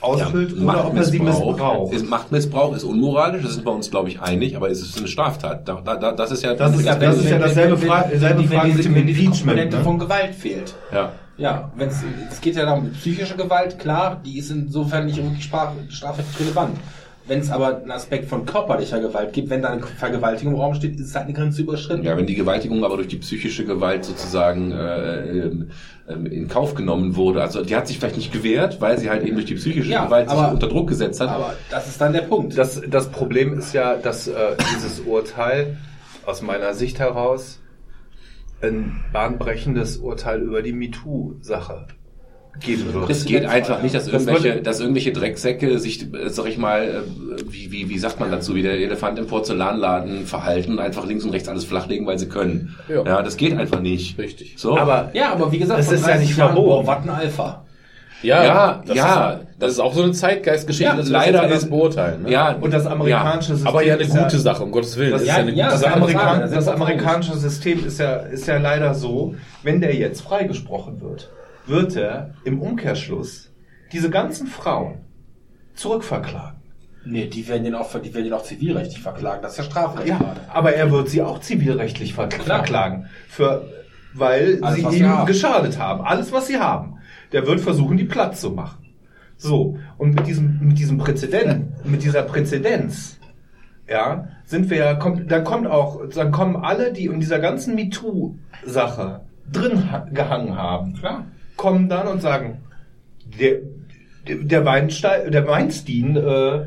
ausfüllt 0.00 0.54
oder 0.60 0.86
ob 0.86 0.96
er 0.96 1.04
sie 1.04 1.18
missbraucht. 1.18 1.92
Ist, 1.94 2.08
Machtmissbrauch 2.08 2.74
ist 2.76 2.84
unmoralisch, 2.84 3.42
das 3.42 3.54
sind 3.54 3.64
wir 3.64 3.72
uns, 3.72 3.90
glaube 3.90 4.08
ich, 4.10 4.20
einig, 4.20 4.54
aber 4.56 4.68
ist 4.68 4.82
es 4.82 4.96
eine 4.98 5.08
Straftat? 5.08 5.66
Da, 5.66 5.80
da, 5.80 5.96
da, 5.96 6.12
das 6.12 6.30
ist 6.30 6.42
ja... 6.42 6.54
Das 6.54 6.76
ist 6.76 6.84
ja- 6.84 6.94
das 6.96 7.16
ist 7.18 7.30
ja 7.30 7.38
dasselbe 7.38 7.76
Frage- 7.78 8.10
dieselbe 8.12 8.42
Frage 8.44 8.74
mit 8.74 8.84
dem 8.84 8.94
wenn 8.94 9.06
die 9.06 9.12
Impeachment, 9.12 9.38
Komponente 9.46 9.76
ne? 9.78 9.82
von 9.84 9.98
Gewalt 9.98 10.34
fehlt. 10.34 10.74
ja. 10.92 11.12
Ja, 11.36 11.72
wenn's, 11.74 11.96
es 12.30 12.40
geht 12.40 12.54
ja 12.54 12.64
darum, 12.64 12.92
psychische 12.92 13.34
Gewalt, 13.34 13.76
klar, 13.80 14.20
die 14.24 14.38
ist 14.38 14.52
insofern 14.52 15.06
nicht 15.06 15.16
wirklich 15.16 15.42
straf- 15.44 15.72
strafrechtlich 15.90 16.46
relevant. 16.46 16.78
Wenn 17.26 17.40
es 17.40 17.50
aber 17.50 17.78
einen 17.78 17.90
Aspekt 17.90 18.28
von 18.28 18.44
körperlicher 18.44 19.00
Gewalt 19.00 19.32
gibt, 19.32 19.48
wenn 19.48 19.62
da 19.62 19.70
eine 19.70 19.82
Vergewaltigung 19.82 20.54
im 20.54 20.60
Raum 20.60 20.74
steht, 20.74 20.96
ist 21.00 21.06
es 21.08 21.14
halt 21.14 21.24
eine 21.24 21.32
Grenze 21.32 21.62
überschritten. 21.62 22.04
Ja, 22.04 22.16
wenn 22.18 22.26
die 22.26 22.34
Gewaltigung 22.34 22.84
aber 22.84 22.96
durch 22.96 23.08
die 23.08 23.16
psychische 23.16 23.64
Gewalt 23.64 24.04
sozusagen 24.04 24.72
äh, 24.72 25.30
ähm, 25.30 25.70
ähm, 26.06 26.26
in 26.26 26.48
Kauf 26.48 26.74
genommen 26.74 27.16
wurde, 27.16 27.40
also 27.40 27.64
die 27.64 27.74
hat 27.74 27.88
sich 27.88 27.98
vielleicht 27.98 28.18
nicht 28.18 28.30
gewehrt, 28.30 28.82
weil 28.82 28.98
sie 28.98 29.08
halt 29.08 29.24
eben 29.24 29.36
durch 29.36 29.46
die 29.46 29.54
psychische 29.54 29.90
Ja, 29.90 30.04
Gewalt 30.04 30.28
sich 30.28 30.38
aber- 30.38 30.52
unter 30.52 30.68
Druck 30.68 30.86
gesetzt 30.88 31.18
hat. 31.20 31.30
Aber 31.30 31.54
das 31.70 31.88
ist 31.88 31.98
dann 31.98 32.12
der 32.12 32.22
Punkt. 32.22 32.58
Das, 32.58 32.82
das 32.90 33.08
Problem 33.10 33.58
ist 33.58 33.72
ja, 33.72 33.96
dass 33.96 34.28
äh, 34.28 34.34
dieses 34.74 35.00
Urteil 35.00 35.78
aus 36.26 36.42
meiner 36.42 36.74
Sicht 36.74 36.98
heraus 36.98 37.58
ein 38.60 39.02
bahnbrechendes 39.14 39.96
Urteil 39.96 40.40
über 40.42 40.60
die 40.62 40.72
MeToo-Sache 40.72 41.86
geben 42.60 42.92
wird. 42.94 43.10
Es 43.10 43.24
geht 43.24 43.44
einfach 43.46 43.82
nicht, 43.82 43.94
dass 43.94 44.04
Das 44.04 44.12
irgendwelche, 44.26 44.62
dass 44.62 44.80
irgendwelche 44.80 45.12
Drecksäcke 45.12 45.78
sich, 45.78 46.02
äh, 46.14 46.28
sag 46.28 46.46
ich 46.46 46.56
mal, 46.58 46.82
äh, 46.82 47.42
wie, 47.48 47.70
wie, 47.72 47.88
wie 47.88 47.98
sagt 47.98 48.20
man 48.20 48.30
dazu, 48.30 48.54
wie 48.54 48.62
der 48.62 48.74
Elefant 48.78 49.18
im 49.18 49.26
Porzellanladen 49.26 50.26
verhalten 50.26 50.72
und 50.72 50.78
einfach 50.78 51.06
links 51.06 51.24
und 51.24 51.30
rechts 51.30 51.48
alles 51.48 51.64
flachlegen, 51.64 52.06
weil 52.06 52.18
sie 52.18 52.28
können. 52.28 52.76
Ja. 52.88 53.02
Ja, 53.04 53.22
das 53.22 53.36
geht 53.36 53.56
einfach 53.58 53.80
nicht. 53.80 54.18
Richtig. 54.18 54.54
So. 54.56 54.76
Aber 54.78 55.10
Ja, 55.14 55.32
aber 55.32 55.50
wie 55.52 55.58
gesagt, 55.58 55.80
Es 55.80 55.86
vor 55.86 55.94
ist 55.94 56.00
ja 56.02 56.06
30 56.12 56.26
nicht 56.28 56.34
verboten. 56.36 56.88
ein 56.88 57.10
Alpha. 57.10 57.64
Ja, 58.22 58.42
Ja, 58.42 58.82
das 58.86 58.96
ja. 58.96 59.30
Ist, 59.32 59.40
das 59.58 59.72
ist 59.72 59.80
auch 59.80 59.92
so 59.92 60.02
eine 60.02 60.12
Zeitgeistgeschichte, 60.12 60.96
Ja, 60.96 61.02
leider 61.06 61.32
das 61.32 61.42
anders 61.42 61.62
ist- 61.64 61.68
beurteilen. 61.70 62.22
Ne? 62.22 62.30
ja, 62.30 62.52
und 62.58 62.72
das 62.72 62.86
amerikanische 62.86 63.52
System 63.52 63.68
Aber 63.68 63.82
ja 63.82 63.94
eine 63.94 64.06
gute 64.06 64.38
Sache, 64.38 64.62
um 64.62 64.70
Gottes 64.70 64.96
Willen. 64.96 65.10
Das, 65.12 65.20
Das 65.22 65.28
ja, 65.28 65.34
ist 65.34 65.38
ja 65.38 65.42
eine 65.46 65.52
ja, 65.56 65.64
gute 65.66 65.72
das, 65.74 65.80
Sache. 65.82 65.94
Amerikan 65.94 66.40
das 66.40 66.50
das 66.52 66.68
amerikanische 66.68 67.36
System 67.36 67.84
ist 67.86 67.98
ja, 68.00 68.14
ist 68.16 68.46
ja 68.46 68.56
leider 68.58 68.94
so, 68.94 69.34
wenn 69.62 69.80
der 69.82 69.94
jetzt 69.94 70.22
freigesprochen 70.22 71.02
wird, 71.02 71.30
wird 71.66 71.96
er 71.96 72.34
im 72.44 72.60
Umkehrschluss 72.60 73.50
diese 73.92 74.10
ganzen 74.10 74.46
Frauen 74.46 74.96
zurückverklagen. 75.74 76.58
Nee, 77.06 77.26
die 77.26 77.46
werden 77.48 77.64
den 77.64 77.74
auch, 77.74 77.92
die 78.00 78.14
werden 78.14 78.24
den 78.24 78.32
auch 78.32 78.42
zivilrechtlich 78.44 79.02
verklagen. 79.02 79.42
Das 79.42 79.52
ist 79.52 79.58
ja 79.58 79.64
Strafrecht. 79.64 80.08
Ja, 80.08 80.16
gerade. 80.18 80.40
aber 80.48 80.74
er 80.74 80.90
wird 80.90 81.10
sie 81.10 81.20
auch 81.22 81.38
zivilrechtlich 81.40 82.14
ver 82.14 82.30
verklagen, 82.30 83.06
für, 83.28 83.68
weil 84.14 84.58
Alles, 84.62 84.90
sie 84.90 84.98
ihm 85.00 85.08
haben. 85.08 85.26
geschadet 85.26 85.78
haben. 85.78 86.02
Alles, 86.02 86.32
was 86.32 86.46
sie 86.46 86.58
haben. 86.58 86.94
Der 87.32 87.46
wird 87.46 87.60
versuchen, 87.60 87.96
die 87.98 88.04
platt 88.04 88.36
zu 88.38 88.50
machen. 88.50 88.86
So, 89.36 89.78
und 89.98 90.14
mit 90.14 90.26
diesem, 90.26 90.60
mit 90.62 90.78
diesem 90.78 90.96
Präzedent, 90.96 91.84
mit 91.84 92.02
dieser 92.02 92.22
Präzedenz, 92.22 93.18
ja, 93.86 94.28
sind 94.46 94.70
wir 94.70 94.78
ja, 94.78 94.94
kommt, 94.94 95.30
dann 95.30 95.44
kommt 95.44 95.66
auch, 95.66 96.00
dann 96.08 96.30
kommen 96.32 96.56
alle, 96.56 96.92
die 96.92 97.04
in 97.06 97.20
dieser 97.20 97.38
ganzen 97.40 97.74
MeToo-Sache 97.74 99.20
drin 99.52 99.90
ha- 99.92 100.06
gehangen 100.10 100.56
haben, 100.56 100.94
Klar. 100.94 101.26
Kommen 101.56 101.88
dann 101.88 102.06
und 102.08 102.20
sagen, 102.20 102.62
der, 103.38 103.58
der 104.26 104.64
Weinstein, 104.64 105.30
der 105.30 105.46
Weinstein, 105.46 106.16
äh, 106.16 106.66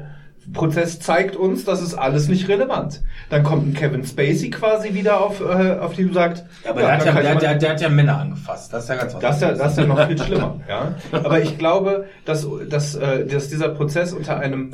Prozess 0.54 1.00
zeigt 1.00 1.36
uns, 1.36 1.66
das 1.66 1.82
ist 1.82 1.94
alles 1.94 2.30
nicht 2.30 2.48
relevant. 2.48 3.02
Dann 3.30 3.44
kommt 3.44 3.68
ein 3.68 3.74
Kevin 3.74 4.06
Spacey 4.06 4.50
quasi 4.50 4.94
wieder 4.94 5.20
auf, 5.20 5.42
äh, 5.42 5.78
auf 5.80 5.94
die 5.94 6.06
und 6.06 6.14
sagt, 6.14 6.46
Ja, 6.64 6.72
aber 6.72 6.82
der, 6.82 6.92
hat 6.94 7.06
ja, 7.06 7.12
der, 7.22 7.36
der, 7.36 7.56
der 7.56 7.70
hat 7.72 7.82
ja 7.82 7.90
Männer 7.90 8.20
angefasst. 8.20 8.72
Das 8.72 8.84
ist 8.84 8.90
ja 8.90 8.96
ganz 8.96 9.14
was 9.14 9.22
das 9.22 9.36
ist 9.36 9.42
ja, 9.42 9.52
das 9.54 9.72
ist 9.74 9.78
ja 9.78 9.86
noch 9.86 10.08
viel 10.08 10.18
schlimmer. 10.18 10.60
Ja? 10.70 10.96
Aber 11.12 11.42
ich 11.42 11.58
glaube, 11.58 12.06
dass, 12.26 12.48
dass, 12.70 12.96
äh, 12.96 13.26
dass 13.26 13.50
dieser 13.50 13.70
Prozess 13.70 14.14
unter 14.14 14.40
einem 14.40 14.74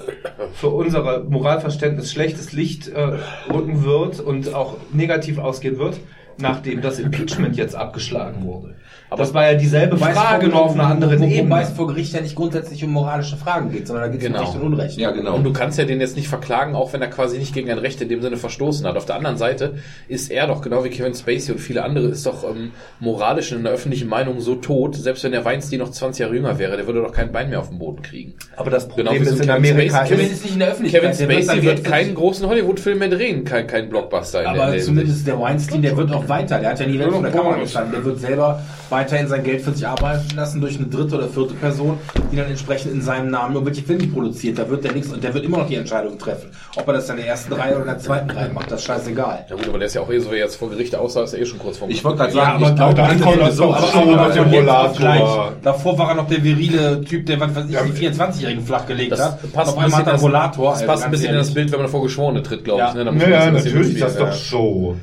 für 0.54 0.70
unser 0.70 1.24
Moralverständnis 1.24 2.12
schlechtes 2.12 2.54
Licht 2.54 2.90
äh, 2.90 3.18
rücken 3.52 3.84
wird 3.84 4.20
und 4.20 4.54
auch 4.54 4.78
negativ 4.92 5.40
ausgehen 5.40 5.80
wird, 5.80 6.00
nachdem 6.38 6.82
das 6.82 7.00
Impeachment 7.00 7.58
jetzt 7.58 7.76
abgeschlagen 7.76 8.44
wurde. 8.44 8.76
Aber 9.14 9.24
das 9.24 9.34
war 9.34 9.52
ja 9.52 9.58
dieselbe 9.58 9.98
Frage, 9.98 10.46
vor- 10.48 10.54
nur 10.54 10.62
auf 10.66 10.74
einer 10.74 10.88
anderen 10.88 11.20
wo- 11.20 11.26
Ebene. 11.26 11.50
Wobei 11.50 11.62
es 11.62 11.70
vor 11.70 11.88
Gericht 11.88 12.14
ja 12.14 12.22
nicht 12.22 12.36
grundsätzlich 12.36 12.84
um 12.84 12.92
moralische 12.92 13.38
Fragen 13.38 13.72
geht, 13.72 13.88
sondern 13.88 14.06
da 14.06 14.10
geht 14.12 14.22
es 14.22 14.28
Genau. 14.28 14.40
um 14.40 14.46
Recht 14.46 14.56
und 14.56 14.62
Unrecht. 14.74 14.98
ja, 14.98 15.12
genau. 15.12 15.36
Und 15.36 15.44
du 15.44 15.54
kannst 15.54 15.78
ja 15.78 15.86
den 15.86 16.02
jetzt 16.02 16.16
nicht 16.16 16.28
verklagen, 16.28 16.76
auch 16.76 16.92
wenn 16.94 17.02
er 17.02 17.08
quasi 17.10 17.38
nicht 17.38 17.54
gegen 17.54 17.70
ein 17.72 17.78
Recht 17.78 18.02
in 18.02 18.10
dem 18.10 18.22
Sinne 18.22 18.38
verstoßen 18.38 18.86
hat. 18.88 18.98
Auf 18.98 19.06
der 19.06 19.16
anderen 19.16 19.38
Seite 19.38 19.76
ist 20.08 20.32
er 20.32 20.48
doch, 20.48 20.62
genau 20.62 20.84
wie 20.84 20.90
Kevin 20.90 21.14
Spacey 21.14 21.52
und 21.54 21.60
viele 21.60 21.84
andere, 21.84 22.08
ist 22.08 22.26
doch 22.26 22.44
ähm, 22.44 22.72
moralisch 23.00 23.52
in 23.52 23.64
der 23.64 23.72
öffentlichen 23.74 24.08
Meinung 24.10 24.40
so 24.40 24.56
tot, 24.56 24.96
selbst 24.96 25.24
wenn 25.24 25.32
der 25.32 25.46
Weinstein 25.46 25.80
noch 25.80 25.92
20 25.92 26.22
Jahre 26.22 26.36
jünger 26.36 26.58
wäre, 26.60 26.76
der 26.78 26.88
würde 26.88 27.02
doch 27.02 27.12
kein 27.14 27.32
Bein 27.32 27.50
mehr 27.50 27.60
auf 27.60 27.70
den 27.70 27.80
Boden 27.80 28.02
kriegen. 28.02 28.34
Aber 28.56 28.70
das 28.72 28.88
Problem 28.88 29.06
Genau 29.08 29.20
wie 29.22 29.26
so 29.26 29.34
ist 29.36 29.40
in 29.42 29.48
Kevin 29.48 29.56
Amerika 29.72 29.98
Spacey- 30.04 30.08
Kevin 30.10 30.26
ist, 30.26 30.32
ist 30.34 30.44
nicht 30.44 30.54
in 30.54 30.60
der 30.60 30.68
Öffentlichkeit. 30.70 31.02
Kevin 31.18 31.30
der 31.30 31.44
Spacey 31.44 31.64
wird 31.64 31.84
keinen 31.84 32.16
großen 32.16 32.48
Hollywood-Film 32.48 33.00
mehr 33.00 33.10
drehen, 33.10 33.44
kein, 33.44 33.68
kein 33.68 33.90
Blockbuster. 33.90 34.42
in 34.42 34.48
Aber 34.48 34.72
der 34.72 34.82
zumindest 34.82 35.28
der 35.28 35.40
Weinstein, 35.40 35.82
der 35.82 35.96
wird 35.98 36.12
auch 36.12 36.28
weiter. 36.28 36.60
Der 36.60 36.72
hat 36.72 36.80
ja 36.80 36.88
nie 36.88 37.00
weg 37.00 37.12
von 37.12 37.24
der 37.24 37.32
Kamera 37.32 37.58
gestanden. 37.60 37.92
Der 37.94 38.04
wird 38.06 38.20
selber 38.20 38.62
weiterhin 39.04 39.28
sein 39.28 39.44
Geld 39.44 39.62
für 39.62 39.72
sich 39.74 39.86
arbeiten 39.86 40.36
lassen 40.36 40.62
durch 40.62 40.78
eine 40.78 40.88
dritte 40.88 41.16
oder 41.18 41.28
vierte 41.28 41.54
Person, 41.56 41.98
die 42.32 42.38
dann 42.38 42.48
entsprechend 42.50 42.94
in 42.94 43.02
seinem 43.02 43.30
Namen 43.30 43.56
irgendwelche 43.56 43.84
Filme 43.84 44.08
produziert. 44.08 44.58
Da 44.58 44.70
wird 44.70 44.84
der 44.86 44.94
nichts 44.94 45.12
und 45.12 45.24
der 45.24 45.34
wird 45.34 45.44
immer 45.44 45.58
noch 45.60 45.68
die 45.68 45.76
Entscheidung 45.76 46.18
treffen. 46.18 46.50
Ob 46.78 46.88
er 46.88 46.94
das 46.94 47.08
dann 47.08 47.18
in 47.18 47.24
der 47.24 47.32
ersten 47.32 47.54
Reihe 47.54 47.72
oder 47.74 47.82
in 47.82 47.88
der 47.88 48.00
zweiten 48.00 48.30
Reihe 48.32 48.50
macht, 48.54 48.72
das 48.72 48.80
ist 48.80 48.86
scheißegal. 48.88 49.46
Ja 49.50 49.56
gut, 49.56 49.68
aber 49.68 49.78
der 49.78 49.88
ist 49.88 49.94
ja 49.96 50.02
auch 50.02 50.10
eh 50.10 50.20
so, 50.20 50.32
wie 50.32 50.36
er 50.36 50.46
jetzt 50.46 50.56
vor 50.56 50.70
Gericht 50.70 50.96
aussah, 50.96 51.24
ist 51.24 51.34
er 51.34 51.42
eh 51.42 51.46
schon 51.46 51.60
kurz 51.60 51.78
vor 51.78 51.90
Ich 51.90 52.04
wollte 52.04 52.20
gerade 52.20 52.34
sagen, 52.34 52.64
aber 52.64 52.70
ich 52.70 52.76
glaube, 52.76 53.02
ist 53.02 53.22
kommt 53.22 53.42
das 53.42 53.60
aber-. 53.60 55.54
Davor 55.62 55.98
war 56.00 56.10
er 56.10 56.16
noch 56.16 56.28
der 56.28 56.44
virile 56.44 57.02
Typ, 57.04 57.26
der 57.26 57.40
was 57.40 57.56
weiß 57.56 57.66
ich, 57.66 57.72
Ja, 57.72 57.84
die 57.84 57.92
24-Jährigen 57.92 58.66
flachgelegt 58.66 59.12
Das 59.12 59.20
hat. 59.22 59.54
passt 59.54 59.70
auf 59.72 59.78
ein 59.78 59.86
einmal 59.86 60.00
hat 60.00 60.06
bisschen, 60.06 60.08
er 60.08 60.14
das, 60.14 60.22
Rollator. 60.24 60.72
das 60.74 60.86
passt 60.86 61.04
ein 61.04 61.12
bisschen 61.12 61.30
in 61.32 61.36
das. 61.38 61.54
Bild, 61.54 61.72
wenn 61.72 61.80
man 61.82 61.90
vor 61.90 62.02
Geschworene 62.04 62.42
tritt, 62.42 62.64
glaube 62.64 62.80
Ja. 62.80 62.90
ich. 62.90 62.96
Ne? 62.96 63.06
Da 63.06 63.12
bisschen 63.12 63.54
natürlich, 63.54 64.00
das 64.00 64.12
ist 64.14 64.20
doch 64.22 64.34
Show. 64.34 64.96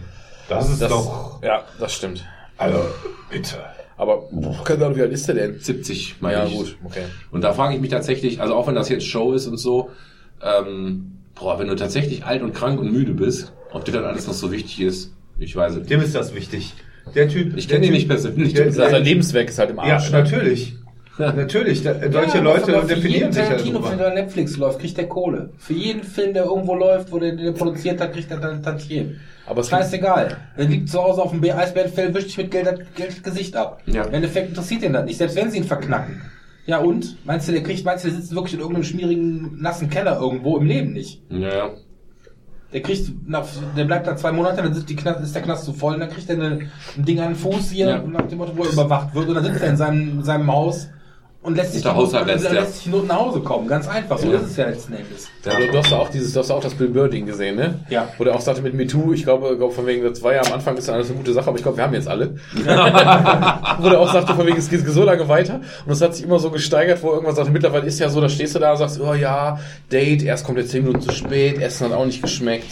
Das 0.48 0.68
ist 0.68 0.82
Das, 0.82 0.89
doch, 0.89 1.40
ja, 1.44 1.60
das 1.78 1.93
stimmt. 1.93 2.24
also, 2.59 2.78
bitte. 3.31 3.56
Aber, 4.01 4.22
boah, 4.31 4.64
keine 4.64 4.86
Ahnung, 4.86 4.97
wie 4.97 5.02
alt 5.02 5.12
ist 5.12 5.28
der 5.28 5.35
denn? 5.35 5.59
70, 5.60 6.16
meine 6.20 6.39
Ja, 6.39 6.47
ich. 6.47 6.55
gut, 6.56 6.77
okay. 6.85 7.02
Und 7.31 7.43
da 7.44 7.52
frage 7.52 7.74
ich 7.74 7.81
mich 7.82 7.90
tatsächlich, 7.90 8.40
also 8.40 8.55
auch 8.55 8.66
wenn 8.66 8.74
das 8.74 8.89
jetzt 8.89 9.05
Show 9.06 9.32
ist 9.35 9.47
und 9.47 9.59
so, 9.59 9.90
ähm, 10.43 11.12
boah, 11.35 11.59
wenn 11.59 11.68
du 11.68 11.74
tatsächlich 11.77 12.24
alt 12.24 12.43
und 12.43 12.55
krank 12.55 12.81
und 12.81 12.90
müde 12.93 13.12
bist, 13.12 13.52
ob 13.72 13.85
dir 13.85 13.93
dann 13.93 14.05
alles 14.05 14.27
noch 14.27 14.32
so 14.35 14.51
wichtig 14.52 14.81
ist, 14.81 15.12
ich 15.39 15.55
weiß 15.55 15.72
es 15.72 15.78
nicht. 15.81 15.90
Dem 15.90 16.01
ist 16.01 16.14
das 16.14 16.35
wichtig. 16.35 16.72
Der 17.14 17.28
Typ. 17.28 17.56
Ich 17.56 17.68
kenne 17.68 17.81
der 17.81 17.89
ihn 17.89 17.94
nicht 17.94 18.09
persönlich. 18.09 18.55
Der- 18.55 18.72
Sein 18.72 19.02
Lebenswerk 19.05 19.48
ist 19.48 19.59
halt 19.59 19.70
im 19.70 19.77
Ja, 19.77 19.82
Arsch. 19.82 20.10
ne? 20.10 20.18
natürlich. 20.22 20.74
Natürlich. 21.18 21.82
Da, 21.82 21.94
solche 22.10 22.39
Ja, 22.39 22.43
Leute 22.43 22.64
für 22.81 22.86
definieren 22.86 23.12
jeden 23.12 23.32
sich 23.32 23.43
ja 23.43 23.48
Tarantino-Film, 23.51 23.98
darüber. 23.98 24.14
der 24.14 24.22
Netflix 24.24 24.56
läuft, 24.56 24.78
kriegt 24.81 24.97
der 24.97 25.09
Kohle. 25.09 25.51
Für 25.59 25.74
jeden 25.74 26.02
Film, 26.02 26.32
der 26.32 26.44
irgendwo 26.44 26.74
läuft, 26.74 27.12
wo 27.12 27.18
der, 27.18 27.32
der 27.36 27.52
produziert 27.52 28.01
hat, 28.01 28.14
kriegt 28.14 28.31
er 28.31 28.39
dann 28.39 28.62
Tantien. 28.62 29.20
Aber 29.51 29.62
es 29.62 29.68
Scheißegal. 29.68 30.36
Der 30.56 30.64
liegt 30.66 30.89
zu 30.89 31.02
Hause 31.02 31.20
auf 31.20 31.32
dem 31.32 31.43
Eisbärenfell, 31.43 32.14
wischt 32.14 32.28
sich 32.28 32.39
mit 32.39 32.52
Geld, 32.52 32.94
Geld 32.94 33.10
das 33.10 33.22
Gesicht 33.24 33.56
ab. 33.56 33.82
Ja. 33.86 34.05
Im 34.05 34.14
Endeffekt 34.14 34.51
interessiert 34.51 34.82
ihn 34.85 34.93
das 34.93 35.05
nicht, 35.05 35.18
selbst 35.18 35.35
wenn 35.35 35.51
sie 35.51 35.59
ihn 35.59 35.64
verknacken. 35.64 36.22
Ja 36.66 36.78
und? 36.78 37.16
Meinst 37.27 37.48
du, 37.48 37.52
der 37.52 37.64
kriegt, 37.64 37.85
meinst 37.85 38.05
du, 38.05 38.09
der 38.10 38.16
sitzt 38.16 38.32
wirklich 38.32 38.55
in 38.55 38.60
irgendeinem 38.60 38.85
schmierigen, 38.85 39.60
nassen 39.60 39.90
Keller 39.90 40.20
irgendwo 40.20 40.56
im 40.56 40.66
Leben 40.66 40.93
nicht? 40.93 41.20
Ja. 41.31 41.70
Der 42.72 42.81
kriegt, 42.82 43.10
nach, 43.28 43.44
der 43.77 43.85
bleibt 43.86 44.06
da 44.06 44.14
zwei 44.14 44.31
Monate, 44.31 44.62
dann 44.62 44.70
ist, 44.70 44.89
die 44.89 44.94
Knast, 44.94 45.20
ist 45.20 45.35
der 45.35 45.43
Knast 45.43 45.64
zu 45.64 45.72
voll, 45.72 45.94
und 45.94 46.01
dann 46.01 46.10
kriegt 46.10 46.31
er 46.31 46.36
eine, 46.36 46.68
ein 46.97 47.05
Ding 47.05 47.18
an 47.18 47.31
den 47.32 47.35
Fuß 47.35 47.70
hier, 47.72 47.89
Ja. 47.89 47.98
nach 48.06 48.28
dem 48.28 48.39
Motto, 48.39 48.52
wo 48.56 48.62
er 48.62 48.70
überwacht 48.70 49.12
wird, 49.16 49.28
und 49.28 49.35
dann 49.35 49.44
sitzt 49.44 49.62
er 49.62 49.70
in 49.70 49.77
seinem, 49.77 50.10
in 50.18 50.22
seinem 50.22 50.47
Haus 50.52 50.89
und 51.42 51.56
lässt 51.56 51.72
sich, 51.72 51.84
Hausarrest, 51.86 52.46
und 52.46 52.54
ja. 52.54 52.60
lässt 52.60 52.76
sich 52.76 52.86
nur 52.86 53.02
nach 53.04 53.18
Hause 53.18 53.40
kommen. 53.40 53.66
Ganz 53.66 53.88
einfach, 53.88 54.18
so 54.18 54.30
Ja. 54.30 54.38
ist 54.38 54.50
es 54.50 54.56
ja 54.58 54.66
letzten 54.66 54.92
Endes. 54.92 55.28
Ja, 55.44 55.58
du, 55.58 55.68
du 55.68 55.78
hast 55.78 55.90
auch 55.92 56.10
dieses, 56.10 56.34
du 56.34 56.40
hast 56.40 56.50
auch 56.50 56.62
das 56.62 56.74
Bill 56.74 56.88
Burr 56.88 57.08
Ding 57.08 57.24
gesehen, 57.24 57.56
ne? 57.56 57.80
Ja. 57.88 58.08
Wo 58.18 58.24
der 58.24 58.34
auch 58.34 58.42
sagte 58.42 58.60
mit 58.60 58.74
MeToo, 58.74 59.14
ich 59.14 59.22
glaube, 59.22 59.56
glaube 59.56 59.72
von 59.72 59.86
wegen, 59.86 60.04
das 60.04 60.22
war 60.22 60.34
ja 60.34 60.42
am 60.42 60.52
Anfang 60.52 60.76
ist 60.76 60.88
ja 60.88 60.94
alles 60.94 61.08
eine 61.08 61.16
gute 61.16 61.32
Sache, 61.32 61.48
aber 61.48 61.56
ich 61.56 61.62
glaube, 61.62 61.78
wir 61.78 61.84
haben 61.84 61.94
jetzt 61.94 62.08
alle. 62.08 62.34
wo 62.54 63.88
der 63.88 64.00
auch 64.00 64.12
sagte, 64.12 64.34
von 64.34 64.46
wegen, 64.46 64.58
es 64.58 64.68
geht 64.68 64.86
so 64.86 65.02
lange 65.02 65.28
weiter 65.28 65.60
und 65.86 65.92
es 65.92 66.02
hat 66.02 66.14
sich 66.14 66.24
immer 66.24 66.38
so 66.38 66.50
gesteigert, 66.50 67.02
wo 67.02 67.12
irgendwann 67.12 67.34
sagte, 67.34 67.50
mittlerweile 67.50 67.86
ist 67.86 67.98
ja 68.00 68.10
so, 68.10 68.20
da 68.20 68.28
stehst 68.28 68.54
du 68.54 68.58
da 68.58 68.72
und 68.72 68.78
sagst, 68.78 69.00
oh 69.00 69.14
ja, 69.14 69.58
Date, 69.90 70.22
erst 70.22 70.44
kommt 70.44 70.58
er 70.58 70.66
10 70.66 70.84
Minuten 70.84 71.00
zu 71.00 71.12
spät, 71.12 71.58
Essen 71.58 71.86
hat 71.86 71.94
auch 71.94 72.04
nicht 72.04 72.20
geschmeckt. 72.20 72.68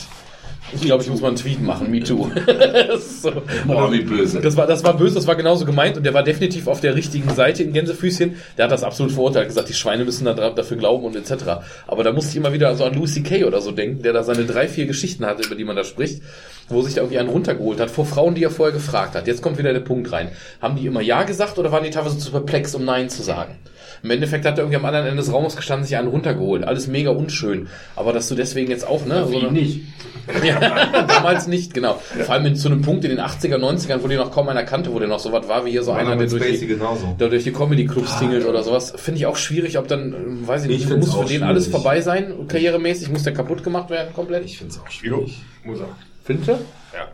Ich 0.73 0.83
glaube, 0.83 1.03
ich 1.03 1.09
muss 1.09 1.21
mal 1.21 1.29
einen 1.29 1.37
Tweet 1.37 1.63
machen, 1.63 1.91
MeToo. 1.91 2.31
das 2.47 3.01
ist 3.01 3.23
so. 3.23 3.33
Boah, 3.67 3.91
wie 3.93 4.03
böse. 4.03 4.41
Das 4.41 4.57
war, 4.57 4.67
das 4.67 4.85
war 4.85 4.97
böse, 4.97 5.15
das 5.15 5.27
war 5.27 5.37
genauso 5.37 5.65
gemeint 5.65 5.97
und 5.97 6.05
der 6.05 6.15
war 6.15 6.23
definitiv 6.23 6.67
auf 6.67 6.81
der 6.81 6.95
richtigen 6.95 7.31
Seite 7.31 7.63
in 7.63 7.73
Gänsefüßchen. 7.73 8.37
Der 8.57 8.65
hat 8.65 8.73
das 8.73 8.85
absolut 8.85 9.13
verurteilt, 9.13 9.49
gesagt, 9.49 9.69
die 9.69 9.75
Schweine 9.75 10.05
müssen 10.05 10.25
da 10.25 10.35
dafür 10.35 10.77
glauben 10.77 11.05
und 11.05 11.17
etc. 11.17 11.45
Aber 11.87 12.05
da 12.05 12.13
musste 12.13 12.33
ich 12.33 12.37
immer 12.37 12.53
wieder 12.53 12.75
so 12.75 12.85
an 12.85 12.95
Lucy 12.95 13.23
Kay 13.23 13.45
oder 13.45 13.61
so 13.61 13.73
denken, 13.73 14.03
der 14.03 14.13
da 14.13 14.23
seine 14.23 14.45
drei, 14.45 14.69
vier 14.69 14.87
Geschichten 14.87 15.25
hatte, 15.25 15.47
über 15.47 15.55
die 15.55 15.65
man 15.65 15.77
da 15.77 15.85
spricht, 15.85 16.23
wo 16.69 16.83
sich 16.83 16.95
da 16.95 17.01
irgendwie 17.03 17.19
einen 17.19 17.29
runtergeholt 17.31 17.81
hat, 17.81 17.91
vor 17.91 18.05
Frauen, 18.07 18.35
die 18.35 18.45
er 18.45 18.51
vorher 18.51 18.73
gefragt 18.75 19.15
hat. 19.15 19.27
Jetzt 19.27 19.43
kommt 19.43 19.59
wieder 19.59 19.73
der 19.73 19.81
Punkt 19.81 20.11
rein. 20.13 20.31
Haben 20.61 20.77
die 20.77 20.87
immer 20.87 21.01
Ja 21.01 21.23
gesagt 21.23 21.59
oder 21.59 21.73
waren 21.73 21.85
die 21.85 21.91
teilweise 21.91 22.19
zu 22.19 22.31
perplex, 22.31 22.75
um 22.75 22.85
Nein 22.85 23.09
zu 23.09 23.23
sagen? 23.23 23.57
Im 24.03 24.11
Endeffekt 24.11 24.45
hat 24.45 24.55
er 24.59 24.59
irgendwie 24.61 24.77
am 24.77 24.85
anderen 24.85 25.07
Ende 25.07 25.17
des 25.23 25.33
Raumes 25.33 25.57
gestanden, 25.57 25.85
sich 25.87 25.97
einen 25.97 26.07
runtergeholt. 26.09 26.63
Alles 26.65 26.87
mega 26.87 27.11
unschön. 27.11 27.67
Aber 27.97 28.13
dass 28.13 28.29
du 28.29 28.37
deswegen 28.37 28.71
jetzt 28.71 28.87
auch, 28.87 29.05
ne? 29.07 29.27
so 29.29 29.37
eine- 29.39 29.51
nicht. 29.51 29.81
ja, 30.45 31.05
damals 31.07 31.47
nicht, 31.47 31.73
genau. 31.73 31.99
Vor 32.25 32.35
allem 32.35 32.45
in, 32.47 32.55
zu 32.55 32.69
einem 32.69 32.83
Punkt 32.83 33.03
in 33.05 33.11
den 33.11 33.19
80er, 33.19 33.57
90ern, 33.57 34.03
wo 34.03 34.09
die 34.09 34.17
noch 34.17 34.31
kaum 34.31 34.49
einer 34.51 34.63
kannte, 34.63 34.93
wo 34.93 34.99
der 34.99 35.09
noch 35.09 35.19
so 35.21 35.33
was 35.33 35.49
war, 35.49 35.65
wie 35.65 35.71
hier 35.71 35.83
so 35.83 35.93
einer, 35.93 36.17
der 36.17 36.27
durch 36.29 36.43
Spacey 36.43 36.59
die, 36.61 36.67
genauso. 36.67 37.17
der 37.19 37.29
durch 37.31 37.45
die 37.45 37.51
Comedy-Clubs 37.53 38.19
tingelt 38.19 38.45
oder 38.47 38.63
sowas. 38.63 38.93
Finde 38.97 39.19
ich 39.21 39.27
auch 39.27 39.37
schwierig, 39.37 39.79
ob 39.79 39.89
dann, 39.89 40.47
weiß 40.47 40.65
ich 40.67 40.71
Ich 40.71 40.79
nicht, 40.81 40.89
find's 40.89 41.07
muss 41.07 41.17
für 41.17 41.25
den 41.25 41.43
alles 41.43 41.65
schwierig. 41.65 41.81
vorbei 41.83 42.01
sein, 42.03 42.35
karrieremäßig, 42.47 43.09
muss 43.11 43.23
der 43.23 43.33
kaputt 43.33 43.65
gemacht 43.65 43.89
werden, 43.89 44.13
komplett? 44.15 44.45
Ich 44.45 44.59
finde 44.59 44.75
es 44.75 44.79
auch 44.79 44.85
Jo, 44.85 44.91
schwierig. 44.91 45.39
muss 45.65 45.81
er. 45.81 45.89
Findest 46.29 46.49
du? 46.51 46.53
Ja. 46.53 47.09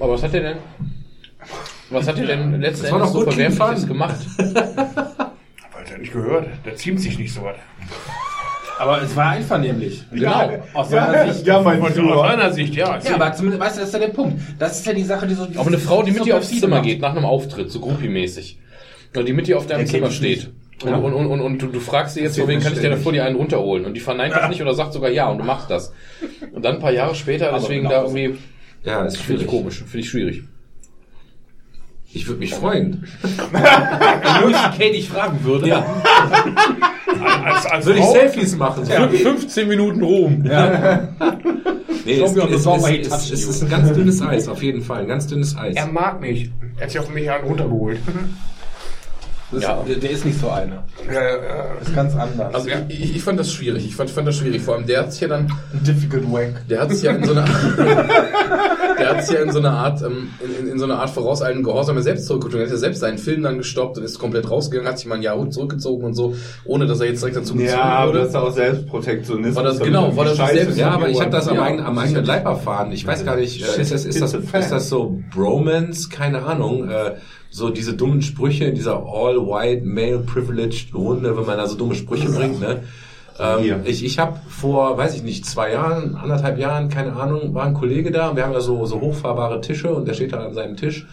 Aber 0.00 0.14
was 0.14 0.24
hat 0.24 0.34
er 0.34 0.40
denn, 0.40 0.56
was 1.88 2.08
hat 2.08 2.18
er 2.18 2.26
denn 2.26 2.50
war 2.50 2.54
Endes 2.54 3.12
so 3.12 3.20
Verwerfliches 3.20 3.86
gemacht? 3.86 4.16
Weil 4.38 5.84
der 5.88 5.98
nicht 5.98 6.12
gehört. 6.12 6.48
Der 6.64 6.74
ziemt 6.74 7.00
sich 7.00 7.16
nicht 7.16 7.32
so 7.32 7.44
was. 7.44 7.54
Aber 8.80 9.00
es 9.02 9.14
war 9.14 9.30
einvernehmlich. 9.30 10.02
Genau. 10.10 10.50
Aus 10.74 10.90
seiner 10.90 11.32
Sicht. 11.32 11.46
Ja, 11.46 11.62
mein 11.62 11.80
Aus 11.80 11.94
seiner 11.94 12.52
Sicht, 12.52 12.74
ja. 12.74 12.98
Ja, 12.98 13.14
aber 13.14 13.32
zumindest, 13.34 13.62
weißt 13.62 13.76
du, 13.76 13.80
das 13.82 13.88
ist 13.90 13.94
ja 13.94 14.00
der 14.00 14.08
Punkt. 14.08 14.40
Das 14.58 14.80
ist 14.80 14.84
ja 14.84 14.94
die 14.94 15.04
Sache, 15.04 15.28
die 15.28 15.34
so. 15.34 15.46
Auch 15.58 15.68
eine 15.68 15.78
Frau, 15.78 16.02
die 16.02 16.10
mit 16.10 16.18
so 16.18 16.24
dir 16.24 16.36
aufs 16.36 16.48
Zimmer 16.48 16.82
geht, 16.82 17.00
nach 17.00 17.12
einem 17.12 17.24
Auftritt, 17.24 17.70
so 17.70 17.78
groupie-mäßig. 17.78 18.58
Und 19.14 19.28
die 19.28 19.32
mit 19.32 19.46
dir 19.46 19.58
auf 19.58 19.68
deinem 19.68 19.86
Zimmer 19.86 20.10
steht. 20.10 20.50
Und, 20.82 20.92
und, 20.92 21.14
und, 21.14 21.26
und, 21.28 21.40
und 21.40 21.62
du, 21.62 21.68
du 21.68 21.78
fragst 21.78 22.14
sie 22.14 22.20
jetzt, 22.20 22.36
vor 22.36 22.48
wen 22.48 22.60
kann 22.60 22.72
ich 22.72 22.80
dir 22.80 22.90
man 22.90 22.98
da 22.98 23.02
vor 23.02 23.12
dir 23.12 23.24
einen 23.24 23.36
runterholen? 23.36 23.86
Und 23.86 23.94
die 23.94 24.00
verneint 24.00 24.34
das 24.34 24.50
nicht 24.50 24.60
oder 24.60 24.74
sagt 24.74 24.92
sogar 24.92 25.10
ja 25.10 25.28
und 25.28 25.38
du 25.38 25.44
machst 25.44 25.70
das. 25.70 25.92
Und 26.52 26.64
dann 26.64 26.74
ein 26.74 26.80
paar 26.80 26.92
Jahre 26.92 27.14
später, 27.14 27.48
Aber 27.48 27.60
deswegen 27.60 27.84
genau 27.84 28.02
da 28.02 28.08
so. 28.08 28.16
irgendwie, 28.16 28.38
Ja, 28.86 29.04
ist 29.04 29.16
finde 29.18 29.42
ich 29.42 29.48
komisch, 29.48 29.78
finde 29.78 29.98
ich 29.98 30.08
schwierig. 30.08 30.44
Ich 32.12 32.26
würde 32.26 32.38
mich 32.38 32.54
freuen. 32.54 33.06
Wenn 33.52 34.42
Louis 34.42 34.56
C.K. 34.56 34.92
dich 34.92 35.08
fragen 35.08 35.44
würde. 35.44 35.68
Ja. 35.68 35.84
Als, 37.44 37.66
als 37.66 37.86
Würde 37.86 37.98
ich? 37.98 38.06
Selfies 38.06 38.56
machen. 38.56 38.84
So. 38.84 38.92
Ja, 38.92 39.08
15 39.08 39.68
Minuten 39.68 40.02
Ruhm. 40.02 40.42
Nee, 40.42 42.18
Show 42.18 42.24
es, 42.24 42.66
es, 42.66 42.66
es, 42.66 43.30
es, 43.32 43.48
ist 43.48 43.62
ein 43.64 43.68
ganz 43.68 43.92
dünnes 43.92 44.22
Eis, 44.22 44.46
auf 44.48 44.62
jeden 44.62 44.80
Fall. 44.80 45.02
Ein 45.02 45.08
ganz 45.08 45.26
dünnes 45.26 45.56
Eis. 45.56 45.74
Er 45.74 45.88
mag 45.88 46.20
mich. 46.20 46.50
Er 46.76 46.84
hat 46.84 46.90
sich 46.90 47.00
auf 47.00 47.10
mich 47.10 47.28
einen 47.28 47.44
runtergeholt. 47.44 47.98
Das, 49.52 49.62
Ja. 49.62 49.80
der, 49.86 49.96
der 49.96 50.10
ist 50.10 50.24
nicht 50.24 50.40
so 50.40 50.50
einer. 50.50 50.82
Ja, 51.06 51.12
ja, 51.12 51.20
ja. 51.36 51.64
Das 51.78 51.88
ist 51.88 51.94
ganz 51.94 52.16
anders. 52.16 52.52
Also 52.54 52.68
ich, 52.88 53.00
ich, 53.00 53.16
ich 53.16 53.22
fand 53.22 53.38
das 53.38 53.52
schwierig. 53.52 53.86
Ich 53.86 53.94
fand, 53.94 54.10
fand 54.10 54.26
das 54.26 54.36
schwierig. 54.36 54.60
Vor 54.62 54.74
allem 54.74 54.86
der 54.86 55.00
hat 55.00 55.12
sich 55.12 55.20
ja 55.20 55.28
dann, 55.28 55.52
difficult 55.72 56.24
wank. 56.32 56.66
der 56.68 56.80
hat 56.80 56.90
sich 56.90 57.02
ja 57.04 57.12
in 57.12 57.22
so 57.24 57.30
einer, 57.32 57.44
der 58.98 59.08
hat 59.10 59.24
sich 59.24 59.36
ja 59.36 59.42
in 59.42 59.52
so 59.52 59.58
einer 59.58 59.70
Art, 59.72 60.02
ähm, 60.02 60.30
in, 60.40 60.66
in, 60.66 60.72
in 60.72 60.78
so 60.78 60.84
einer 60.84 60.98
Art 60.98 61.10
vorauseilenden 61.10 61.64
Gehorsam 61.64 61.96
ja 61.96 62.02
selbst 62.02 62.26
zurückgezogen. 62.26 62.62
Er 62.62 62.66
hat 62.66 62.72
ja 62.72 62.78
selbst 62.78 63.00
seinen 63.00 63.18
Film 63.18 63.42
dann 63.42 63.58
gestoppt 63.58 63.98
und 63.98 64.04
ist 64.04 64.18
komplett 64.18 64.50
rausgegangen, 64.50 64.90
hat 64.90 64.98
sich 64.98 65.06
mal 65.06 65.16
ein 65.16 65.22
Jahr 65.22 65.36
zurückgezogen 65.50 66.04
und 66.04 66.14
so, 66.14 66.34
ohne 66.64 66.86
dass 66.86 67.00
er 67.00 67.06
jetzt 67.06 67.20
direkt 67.22 67.36
dazu 67.36 67.54
gezwungen 67.54 67.68
Ja, 67.70 67.82
aber 67.82 68.08
wurde. 68.12 68.18
das 68.20 68.28
ist 68.30 68.34
auch 68.36 68.52
Selbstprotektionismus. 68.52 69.56
War 69.56 69.62
das- 69.64 69.78
genau, 69.78 70.16
war 70.16 70.24
das 70.24 70.36
Scheiße 70.38 70.54
selbst- 70.56 70.78
Ja, 70.78 70.90
aber 70.90 71.08
ich 71.08 71.20
habe 71.20 71.30
das 71.30 71.46
am, 71.48 71.56
Ja, 71.56 71.62
eigenen, 71.62 71.86
am 71.86 71.98
eigenen 71.98 72.24
Leib 72.24 72.44
erfahren. 72.46 72.90
Ich 72.92 73.06
weiß 73.06 73.24
gar 73.24 73.36
nicht, 73.36 73.60
äh, 73.62 73.80
ist 73.80 73.92
das, 73.92 74.04
ist 74.04 74.20
das, 74.20 74.34
ist 74.34 74.72
das 74.72 74.88
so 74.88 75.20
Bromance? 75.32 76.08
Keine 76.08 76.42
Ahnung. 76.42 76.88
Äh, 76.88 77.14
so 77.56 77.70
diese 77.70 77.94
dummen 77.94 78.20
Sprüche 78.20 78.66
in 78.66 78.74
dieser 78.74 78.96
all-white, 78.96 79.82
male-privileged 79.82 80.94
Runde, 80.94 81.34
wenn 81.38 81.46
man 81.46 81.56
da 81.56 81.66
so 81.66 81.74
dumme 81.74 81.94
Sprüche 81.94 82.28
bringt. 82.28 82.60
Ne? 82.60 82.82
Ähm, 83.38 83.80
ich 83.86 84.04
ich 84.04 84.18
habe 84.18 84.38
vor, 84.46 84.98
weiß 84.98 85.16
ich 85.16 85.22
nicht, 85.22 85.46
zwei 85.46 85.72
Jahren, 85.72 86.16
anderthalb 86.16 86.58
Jahren, 86.58 86.90
keine 86.90 87.14
Ahnung, 87.14 87.54
war 87.54 87.64
ein 87.64 87.72
Kollege 87.72 88.10
da 88.10 88.28
und 88.28 88.36
wir 88.36 88.44
haben 88.44 88.52
da 88.52 88.60
so, 88.60 88.84
so 88.84 89.00
hochfahrbare 89.00 89.62
Tische 89.62 89.90
und 89.94 90.06
der 90.06 90.12
steht 90.12 90.34
da 90.34 90.44
an 90.44 90.52
seinem 90.52 90.76
Tisch. 90.76 91.06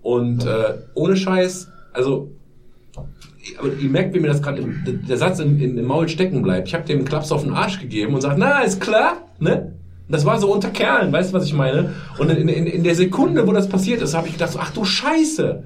Und 0.00 0.46
äh, 0.46 0.78
ohne 0.94 1.16
Scheiß, 1.16 1.68
also 1.92 2.30
aber 3.58 3.68
ihr 3.74 3.90
merkt, 3.90 4.14
wie 4.14 4.20
mir 4.20 4.28
das 4.28 4.40
gerade 4.40 4.64
der 4.86 5.18
Satz 5.18 5.38
im, 5.38 5.60
im, 5.60 5.76
im 5.76 5.84
Maul 5.84 6.08
stecken 6.08 6.40
bleibt. 6.40 6.68
Ich 6.68 6.74
habe 6.74 6.84
dem 6.84 7.04
Klaps 7.04 7.30
auf 7.30 7.42
den 7.42 7.52
Arsch 7.52 7.78
gegeben 7.78 8.14
und 8.14 8.22
sagt, 8.22 8.38
na, 8.38 8.60
ist 8.60 8.80
klar, 8.80 9.18
ne? 9.38 9.74
Das 10.08 10.24
war 10.24 10.38
so 10.38 10.52
unter 10.52 10.70
Kerlen, 10.70 11.12
weißt 11.12 11.30
du, 11.30 11.36
was 11.36 11.46
ich 11.46 11.54
meine? 11.54 11.94
Und 12.18 12.30
in, 12.30 12.48
in, 12.48 12.66
in 12.66 12.84
der 12.84 12.94
Sekunde, 12.94 13.46
wo 13.46 13.52
das 13.52 13.68
passiert 13.68 14.02
ist, 14.02 14.14
habe 14.14 14.26
ich 14.26 14.34
gedacht, 14.34 14.52
so, 14.52 14.58
ach 14.60 14.70
du 14.70 14.84
Scheiße, 14.84 15.64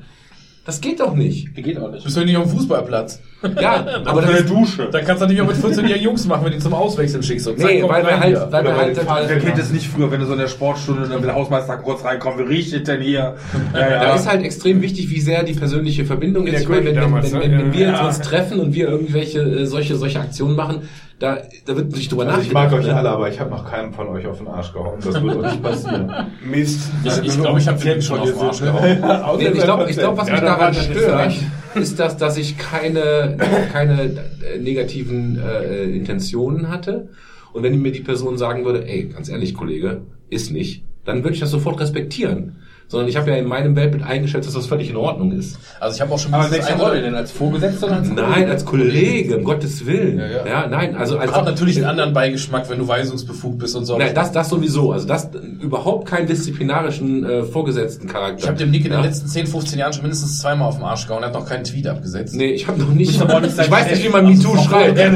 das 0.65 0.81
geht 0.81 1.01
doch 1.01 1.15
nicht. 1.15 1.55
Geht 1.55 1.79
auch 1.79 1.91
nicht. 1.91 2.05
Bist 2.05 2.17
du 2.17 2.25
nicht 2.25 2.37
auf 2.37 2.47
dem 2.49 2.57
Fußballplatz? 2.57 3.21
Ja, 3.61 3.85
aber 4.05 4.23
das 4.23 4.41
ist, 4.41 4.51
Dusche. 4.51 4.89
Dann 4.91 5.05
kannst 5.05 5.23
du 5.23 5.27
nicht 5.27 5.37
mehr 5.37 5.47
mit 5.47 5.57
14-jährigen 5.57 6.03
Jungs 6.03 6.27
machen, 6.27 6.45
wenn 6.45 6.53
die 6.53 6.59
zum 6.59 6.75
Auswechseln 6.75 7.23
schickst. 7.23 7.47
Und 7.47 7.59
nee, 7.59 7.85
weil 7.87 8.05
wir 8.05 8.19
halt, 8.19 8.53
weil 8.53 8.65
wir 8.65 8.77
halt, 8.77 8.99
Fahrrädern. 8.99 9.29
Wer 9.29 9.39
kennt 9.39 9.59
es 9.59 9.71
nicht 9.71 9.87
früher, 9.87 10.11
wenn 10.11 10.21
du 10.21 10.27
so 10.27 10.33
in 10.33 10.41
der 10.41 10.49
Sportstunde, 10.49 11.03
dann 11.03 11.19
will 11.21 11.27
der 11.27 11.35
Hausmeister 11.37 11.77
kurz 11.77 12.05
reinkommen, 12.05 12.41
wie 12.41 12.55
riecht 12.55 12.73
es 12.73 12.83
denn 12.83 13.01
hier? 13.01 13.37
Ja, 13.75 13.81
ja. 13.81 14.01
Da 14.01 14.15
ist 14.15 14.29
halt 14.29 14.43
extrem 14.43 14.83
wichtig, 14.83 15.11
wie 15.11 15.21
sehr 15.21 15.45
die 15.45 15.55
persönliche 15.55 16.05
Verbindung 16.05 16.47
In 16.47 16.55
ist. 16.55 16.63
Ich 16.63 16.69
meine, 16.69 16.87
wenn, 16.87 16.95
Kirche 16.95 17.05
wenn, 17.07 17.13
damals, 17.13 17.33
wenn, 17.33 17.51
ne? 17.51 17.59
wenn, 17.59 17.73
wir 17.73 17.87
Ja. 17.89 18.07
uns 18.07 18.21
treffen 18.21 18.59
und 18.59 18.75
wir 18.75 18.89
irgendwelche 18.89 19.41
äh, 19.41 19.67
solche 19.67 19.95
solche 19.97 20.19
Aktionen 20.21 20.57
machen, 20.57 20.83
da, 21.21 21.39
da 21.67 21.77
wird 21.77 21.93
nicht 21.93 22.11
drüber 22.13 22.27
Also 22.27 22.41
ich 22.41 22.53
nachgedacht. 22.53 22.71
mag 22.73 22.81
euch 22.81 22.87
ne? 22.87 22.97
alle, 22.97 23.11
aber 23.11 23.29
ich 23.29 23.41
habe 23.41 23.51
noch 23.51 23.69
keinen 23.69 23.93
von 23.93 24.09
euch 24.09 24.27
auf 24.27 24.39
den 24.39 24.49
Arsch 24.49 24.73
gehauen. 24.73 24.99
Das 25.05 25.21
wird 25.21 25.37
auch 25.37 25.43
nicht 25.43 25.63
passieren. 25.63 26.13
Mist. 26.45 26.91
Ich, 27.05 27.19
ich 27.25 27.41
glaube, 27.41 27.59
ich 27.59 27.67
habe 27.69 27.79
den 27.79 28.03
schon 28.03 28.21
auf 28.21 28.31
den 28.31 28.39
Arsch 28.41 28.61
gehauen. 28.61 29.39
Nee, 29.39 29.49
ich 29.49 29.63
glaube, 29.63 29.91
ich 29.91 29.97
glaub, 29.97 30.17
was 30.17 30.31
mich 30.31 30.41
daran 30.41 30.75
stört, 30.75 31.33
ist, 31.81 31.99
dass, 31.99 32.17
dass 32.17 32.37
ich 32.37 32.59
keine, 32.59 33.37
keine 33.73 34.03
äh, 34.03 34.59
negativen 34.59 35.39
äh, 35.39 35.85
Intentionen 35.85 36.69
hatte. 36.69 37.09
Und 37.53 37.63
wenn 37.63 37.81
mir 37.81 37.93
die 37.93 38.01
Person 38.01 38.39
sagen 38.39 38.65
würde, 38.65 38.87
ey, 38.87 39.05
ganz 39.05 39.29
ehrlich, 39.29 39.55
Kollege, 39.55 40.03
ist 40.31 40.51
nicht, 40.51 40.85
dann 41.05 41.25
würde 41.25 41.35
ich 41.35 41.41
das 41.41 41.51
sofort 41.51 41.81
respektieren. 41.81 42.57
Sondern 42.89 43.09
ich 43.09 43.17
habe 43.17 43.31
ja 43.31 43.37
in 43.37 43.47
meinem 43.47 43.77
Weltbild 43.77 44.03
eingeschätzt, 44.03 44.47
dass 44.47 44.55
das 44.55 44.67
völlig 44.67 44.89
in 44.89 44.97
Ordnung 44.97 45.33
ist. 45.33 45.59
Also 45.79 45.95
ich 45.95 46.01
habe 46.01 46.13
auch 46.13 46.19
schon 46.19 46.33
Aber 46.33 46.45
dieses 46.45 46.67
welche 46.67 46.83
Rolle 46.83 47.03
denn? 47.03 47.15
Als 47.15 47.31
Vorgesetzter 47.31 47.87
oder 47.87 47.97
als 47.97 48.09
Nein, 48.09 48.49
als 48.49 48.65
Kollege, 48.65 49.37
um 49.37 49.45
Gottes 49.45 49.85
Willen. 49.85 50.19
Ja, 50.19 50.27
ja. 50.27 50.47
Ja, 50.47 50.67
nein, 50.67 50.97
also 50.97 51.19
als 51.19 51.33
Hat 51.33 51.45
natürlich 51.45 51.77
einen 51.77 51.85
anderen 51.85 52.15
Beigeschmack, 52.15 52.71
wenn 52.71 52.79
du 52.79 52.89
weisungsbefugt 52.89 53.59
bist 53.59 53.77
und 53.77 53.85
so. 53.85 53.99
Nein, 53.99 54.15
das, 54.15 54.33
das 54.33 54.49
sowieso. 54.49 54.93
Also 54.93 55.07
das 55.07 55.29
überhaupt 55.61 56.09
keinen 56.09 56.27
disziplinarischen 56.27 57.25
äh, 57.25 57.43
vorgesetzten 57.45 58.09
Charakter. 58.09 58.39
ich 58.39 58.49
habe 58.49 58.57
dem 58.57 58.71
Nick 58.71 58.87
in 58.87 58.93
ja? 58.93 58.99
den 58.99 59.05
letzten 59.05 59.29
10, 59.29 59.49
15 59.49 59.79
Jahren 59.79 59.93
schon 59.93 60.03
mindestens 60.03 60.39
zweimal 60.39 60.69
auf 60.69 60.77
den 60.77 60.85
Arsch 60.85 61.07
gehauen. 61.07 61.23
Er 61.23 61.27
hat 61.27 61.35
noch 61.35 61.47
keinen 61.47 61.65
Tweet 61.65 61.87
abgesetzt. 61.87 62.35
Nee, 62.35 62.53
ich 62.53 62.67
habe 62.67 62.81
noch 62.81 62.89
nicht. 62.89 63.21
Aber 63.21 63.47
sein 63.49 63.67
ich 63.67 63.71
weiß 63.71 63.91
nicht, 63.91 64.05
wie 64.05 64.09
man 64.09 64.27
MeToo 64.27 64.57
schreibt. 64.57 64.99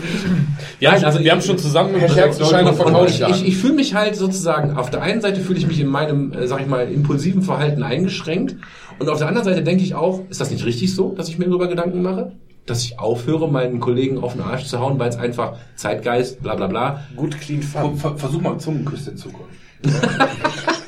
Wir, 0.80 0.90
haben, 0.92 1.04
also 1.04 1.20
wir 1.20 1.30
haben 1.30 1.42
schon 1.42 1.58
zusammen 1.58 1.94
Und 1.94 2.00
Couch 2.92 3.10
ich, 3.10 3.20
ich, 3.42 3.48
ich 3.48 3.56
fühle 3.58 3.74
mich 3.74 3.94
halt 3.94 4.16
sozusagen, 4.16 4.76
auf 4.76 4.90
der 4.90 5.02
einen 5.02 5.20
Seite 5.20 5.40
fühle 5.40 5.58
ich 5.58 5.66
mich 5.66 5.78
in 5.78 5.88
meinem, 5.88 6.32
äh, 6.32 6.46
sag 6.46 6.60
ich 6.62 6.66
mal, 6.66 6.90
impulsiven 6.90 7.42
Verhalten 7.42 7.82
eingeschränkt. 7.82 8.56
Und 8.98 9.08
auf 9.08 9.18
der 9.18 9.28
anderen 9.28 9.44
Seite 9.44 9.62
denke 9.62 9.82
ich 9.84 9.94
auch, 9.94 10.22
ist 10.30 10.40
das 10.40 10.50
nicht 10.50 10.64
richtig 10.64 10.94
so, 10.94 11.12
dass 11.12 11.28
ich 11.28 11.38
mir 11.38 11.44
darüber 11.46 11.68
Gedanken 11.68 12.02
mache? 12.02 12.32
Dass 12.66 12.82
ich 12.84 12.98
aufhöre, 12.98 13.50
meinen 13.50 13.78
Kollegen 13.80 14.18
auf 14.18 14.32
den 14.32 14.42
Arsch 14.42 14.66
zu 14.66 14.78
hauen, 14.80 14.98
weil 14.98 15.08
es 15.10 15.16
einfach 15.16 15.54
Zeitgeist, 15.76 16.42
bla 16.42 16.54
bla 16.54 16.66
bla. 16.66 17.04
Gut, 17.16 17.38
clean, 17.40 17.62
ver- 17.62 17.92
Versuch 18.16 18.40
mal 18.40 18.58
Zungenküsse 18.58 19.10
in 19.10 19.16
Zukunft. 19.16 19.50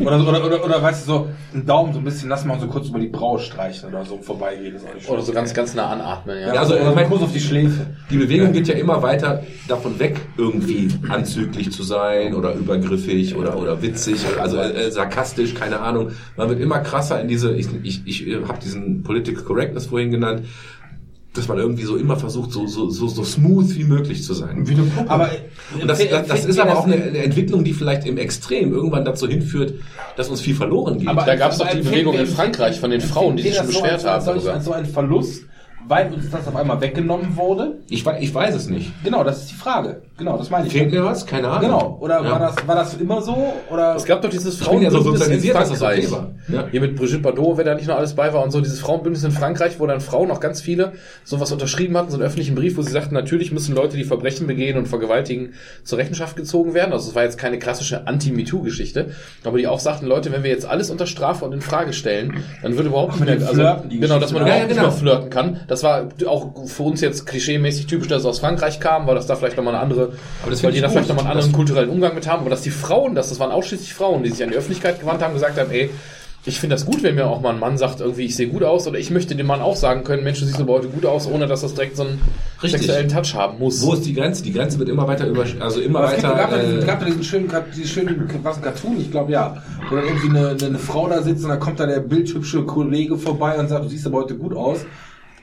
oder, 0.00 0.18
so- 0.20 0.28
oder, 0.28 0.44
oder, 0.44 0.64
oder 0.64 0.82
weißt 0.82 1.02
du, 1.02 1.12
so 1.12 1.28
einen 1.52 1.66
Daumen 1.66 1.92
so 1.92 1.98
ein 1.98 2.04
bisschen 2.04 2.28
lassen 2.28 2.48
wir 2.48 2.58
so 2.58 2.66
kurz 2.66 2.88
über 2.88 2.98
die 2.98 3.08
Braue 3.08 3.38
streichen 3.38 3.88
oder 3.88 4.04
so 4.04 4.18
vorbeigehen. 4.18 4.74
Ist 4.76 4.86
auch 4.88 4.94
nicht 4.94 5.08
Oder 5.08 5.22
so 5.22 5.32
ganz, 5.32 5.52
ganz 5.54 5.74
nah 5.74 5.86
anatmen, 5.88 6.38
ja. 6.40 6.54
Ja, 6.54 6.60
also, 6.60 6.74
oder 6.74 6.82
ich 6.82 6.88
mein- 6.94 6.98
einen 7.04 7.10
Kuss 7.12 7.22
auf 7.22 7.32
die 7.32 7.40
Schläfe. 7.40 7.86
Die 8.10 8.16
Bewegung 8.16 8.52
geht 8.52 8.68
ja 8.68 8.74
immer 8.74 9.02
weiter 9.02 9.42
davon 9.68 9.98
weg, 9.98 10.20
irgendwie 10.36 10.88
anzüglich 11.08 11.72
zu 11.72 11.82
sein 11.82 12.34
oder 12.34 12.54
übergriffig 12.54 13.34
oder, 13.36 13.56
oder 13.58 13.82
witzig, 13.82 14.24
also 14.40 14.58
äh, 14.58 14.90
sarkastisch, 14.90 15.54
keine 15.54 15.80
Ahnung. 15.80 16.10
Man 16.36 16.48
wird 16.48 16.60
immer 16.60 16.80
krasser 16.80 17.20
in 17.20 17.28
diese, 17.28 17.52
ich, 17.54 17.66
ich, 17.82 18.06
ich 18.06 18.34
habe 18.48 18.58
diesen 18.62 19.02
Political 19.02 19.42
Correctness 19.44 19.86
vorhin 19.86 20.10
genannt, 20.10 20.42
dass 21.34 21.48
man 21.48 21.58
irgendwie 21.58 21.82
so 21.82 21.96
immer 21.96 22.16
versucht, 22.16 22.52
so, 22.52 22.66
so, 22.66 22.88
so, 22.88 23.08
so 23.08 23.24
smooth 23.24 23.74
wie 23.74 23.84
möglich 23.84 24.22
zu 24.22 24.34
sein. 24.34 24.66
Wie 24.68 24.74
eine 24.74 24.84
Puppe. 24.84 25.10
Aber 25.10 25.30
Und 25.80 25.88
das, 25.88 25.98
das, 26.08 26.28
das 26.28 26.44
ist 26.44 26.60
aber 26.60 26.78
auch 26.78 26.86
eine, 26.86 26.94
eine 26.94 27.18
Entwicklung, 27.18 27.64
die 27.64 27.72
vielleicht 27.72 28.06
im 28.06 28.18
Extrem 28.18 28.72
irgendwann 28.72 29.04
dazu 29.04 29.26
hinführt, 29.26 29.74
dass 30.16 30.28
uns 30.28 30.40
viel 30.40 30.54
verloren 30.54 30.98
geht. 30.98 31.08
Aber 31.08 31.22
Da 31.22 31.34
gab's 31.34 31.58
doch 31.58 31.66
aber 31.66 31.74
die 31.74 31.80
empfinden 31.80 32.10
Bewegung 32.10 32.26
in 32.26 32.32
Frankreich 32.32 32.78
von 32.78 32.90
den 32.90 33.00
Frauen, 33.00 33.36
die 33.36 33.42
sich 33.42 33.56
schon 33.56 33.66
beschwert 33.66 34.00
so 34.00 34.08
haben 34.08 34.28
als 34.28 34.46
als 34.46 34.64
so 34.64 34.72
ein 34.72 34.86
Verlust, 34.86 35.44
weil 35.86 36.12
uns 36.12 36.30
das 36.30 36.48
auf 36.48 36.56
einmal 36.56 36.80
weggenommen 36.80 37.36
wurde. 37.36 37.78
ich, 37.88 38.04
wei- 38.06 38.18
ich 38.20 38.34
weiß 38.34 38.54
es 38.54 38.68
nicht. 38.68 38.92
Genau, 39.04 39.22
das 39.24 39.42
ist 39.42 39.50
die 39.50 39.54
Frage. 39.54 40.02
Genau, 40.16 40.38
das 40.38 40.48
meine 40.50 40.66
ich. 40.66 40.72
Fehlt 40.72 40.90
mir 40.92 41.04
was? 41.04 41.26
Keine 41.26 41.48
Ahnung. 41.48 41.60
Genau. 41.70 41.98
Oder 42.00 42.22
Ja. 42.22 42.30
war 42.30 42.38
das 42.38 42.56
war 42.68 42.74
das 42.76 42.94
immer 42.94 43.20
so? 43.20 43.52
Oder 43.70 43.96
Es 43.96 44.04
gab 44.04 44.22
doch 44.22 44.30
dieses 44.30 44.58
bin 44.58 44.80
ja 44.82 44.90
so 44.90 44.98
Frauenbündnis 45.02 45.28
in 45.28 45.40
sozialisiert, 45.40 45.54
das 45.56 45.68
Frankreich. 45.78 46.12
okay. 46.12 46.24
Ja. 46.48 46.64
Hier 46.70 46.80
mit 46.80 46.96
Brigitte 46.96 47.18
Bardot, 47.18 47.56
wer 47.58 47.64
da 47.64 47.74
nicht 47.74 47.88
noch 47.88 47.96
alles 47.96 48.14
bei 48.14 48.32
war 48.32 48.42
und 48.44 48.50
so, 48.50 48.60
dieses 48.60 48.78
Frauenbündnis 48.80 49.24
in 49.24 49.30
Frankreich, 49.32 49.80
wo 49.80 49.86
dann 49.86 50.00
Frauen, 50.00 50.30
auch 50.30 50.40
ganz 50.40 50.60
viele, 50.60 50.92
sowas 51.24 51.50
unterschrieben 51.52 51.96
hatten, 51.96 52.10
so 52.10 52.16
einen 52.16 52.24
öffentlichen 52.26 52.54
Brief, 52.54 52.76
wo 52.76 52.82
sie 52.82 52.92
sagten, 52.92 53.14
natürlich 53.14 53.50
müssen 53.52 53.74
Leute, 53.74 53.96
die 53.96 54.04
Verbrechen 54.04 54.46
begehen 54.46 54.78
und 54.78 54.86
vergewaltigen, 54.86 55.54
zur 55.84 55.98
Rechenschaft 55.98 56.36
gezogen 56.36 56.74
werden. 56.74 56.92
Also 56.92 57.08
es 57.10 57.14
war 57.14 57.24
jetzt 57.24 57.38
keine 57.38 57.58
klassische 57.58 58.06
Anti-MeToo-Geschichte, 58.06 59.10
aber 59.44 59.58
die 59.58 59.66
auch 59.66 59.80
sagten, 59.80 60.06
Leute, 60.06 60.32
wenn 60.32 60.42
wir 60.42 60.50
jetzt 60.50 60.66
alles 60.66 60.90
unter 60.90 61.06
Strafe 61.06 61.44
und 61.44 61.52
in 61.52 61.60
Frage 61.60 61.92
stellen, 61.92 62.44
dann 62.62 62.76
würde 62.76 62.88
überhaupt 62.90 63.20
nicht 63.20 63.24
mehr, 63.56 63.82
die 63.90 63.98
genau, 64.00 64.18
dass 64.18 64.32
man 64.32 64.42
überhaupt 64.42 64.58
Ja, 64.60 64.62
ja, 64.64 64.66
nicht 64.68 64.80
mehr 64.80 64.92
flirten 64.92 65.30
kann. 65.30 65.60
Das 65.74 65.82
war 65.82 66.08
auch 66.26 66.52
für 66.66 66.84
uns 66.84 67.00
jetzt 67.00 67.26
klischee-mäßig 67.26 67.86
typisch, 67.86 68.06
dass 68.06 68.20
es 68.20 68.26
aus 68.26 68.38
Frankreich 68.38 68.78
kam, 68.78 69.08
weil 69.08 69.16
das 69.16 69.26
da 69.26 69.34
vielleicht 69.34 69.56
nochmal 69.56 69.74
eine 69.74 69.82
andere, 69.82 70.12
Aber 70.42 70.50
das 70.52 70.62
weil 70.62 70.70
die 70.70 70.80
da 70.80 70.88
vielleicht 70.88 71.08
nochmal 71.08 71.24
einen 71.24 71.32
anderen 71.32 71.52
kulturellen 71.52 71.90
Umgang 71.90 72.14
mit 72.14 72.28
haben, 72.28 72.42
aber 72.42 72.50
dass 72.50 72.62
die 72.62 72.70
Frauen, 72.70 73.16
das, 73.16 73.30
das 73.30 73.40
waren 73.40 73.50
ausschließlich 73.50 73.92
Frauen, 73.92 74.22
die 74.22 74.30
sich 74.30 74.44
an 74.44 74.50
die 74.50 74.56
Öffentlichkeit 74.56 75.00
gewandt 75.00 75.20
haben, 75.20 75.34
gesagt 75.34 75.58
haben, 75.58 75.72
ey, 75.72 75.90
ich 76.46 76.60
finde 76.60 76.76
das 76.76 76.84
gut, 76.84 77.02
wenn 77.02 77.14
mir 77.14 77.26
auch 77.26 77.40
mal 77.40 77.54
ein 77.54 77.58
Mann 77.58 77.78
sagt, 77.78 78.00
irgendwie, 78.00 78.26
ich 78.26 78.36
sehe 78.36 78.48
gut 78.48 78.62
aus, 78.62 78.86
oder 78.86 78.98
ich 78.98 79.10
möchte 79.10 79.34
dem 79.34 79.46
Mann 79.46 79.62
auch 79.62 79.76
sagen 79.76 80.04
können, 80.04 80.22
Mensch, 80.22 80.40
du 80.40 80.46
siehst 80.46 80.60
aber 80.60 80.74
heute 80.74 80.88
gut 80.88 81.06
aus, 81.06 81.26
ohne 81.26 81.46
dass 81.46 81.62
das 81.62 81.74
direkt 81.74 81.96
so 81.96 82.02
einen 82.02 82.20
Richtig. 82.62 82.82
sexuellen 82.82 83.08
Touch 83.08 83.34
haben 83.34 83.58
muss. 83.58 83.84
Wo 83.84 83.94
ist 83.94 84.04
die 84.04 84.12
Grenze? 84.12 84.42
Die 84.42 84.52
Grenze 84.52 84.78
wird 84.78 84.90
immer 84.90 85.08
weiter 85.08 85.26
über, 85.26 85.44
also 85.60 85.80
immer 85.80 86.00
Aber 86.00 86.08
es 86.08 86.16
gibt, 86.16 86.24
weiter. 86.24 86.36
gab, 86.36 86.50
da 86.50 86.58
diesen, 86.58 86.82
äh, 86.82 86.84
gab 86.84 87.00
da 87.00 87.06
diesen 87.06 87.24
schönen, 87.24 87.50
diesen 87.74 87.86
schönen, 87.86 88.30
was 88.42 88.56
ein 88.58 88.62
Cartoon, 88.62 89.00
ich 89.00 89.10
glaube 89.10 89.32
ja, 89.32 89.62
wo 89.88 89.96
dann 89.96 90.04
irgendwie 90.04 90.28
eine, 90.28 90.48
eine 90.50 90.78
Frau 90.78 91.08
da 91.08 91.22
sitzt 91.22 91.44
und 91.44 91.48
dann 91.50 91.60
kommt 91.60 91.80
da 91.80 91.86
der 91.86 92.00
bildhübsche 92.00 92.62
Kollege 92.64 93.16
vorbei 93.16 93.58
und 93.58 93.68
sagt, 93.68 93.84
du 93.84 93.88
siehst 93.88 94.06
aber 94.06 94.18
heute 94.18 94.36
gut 94.36 94.54
aus. 94.54 94.84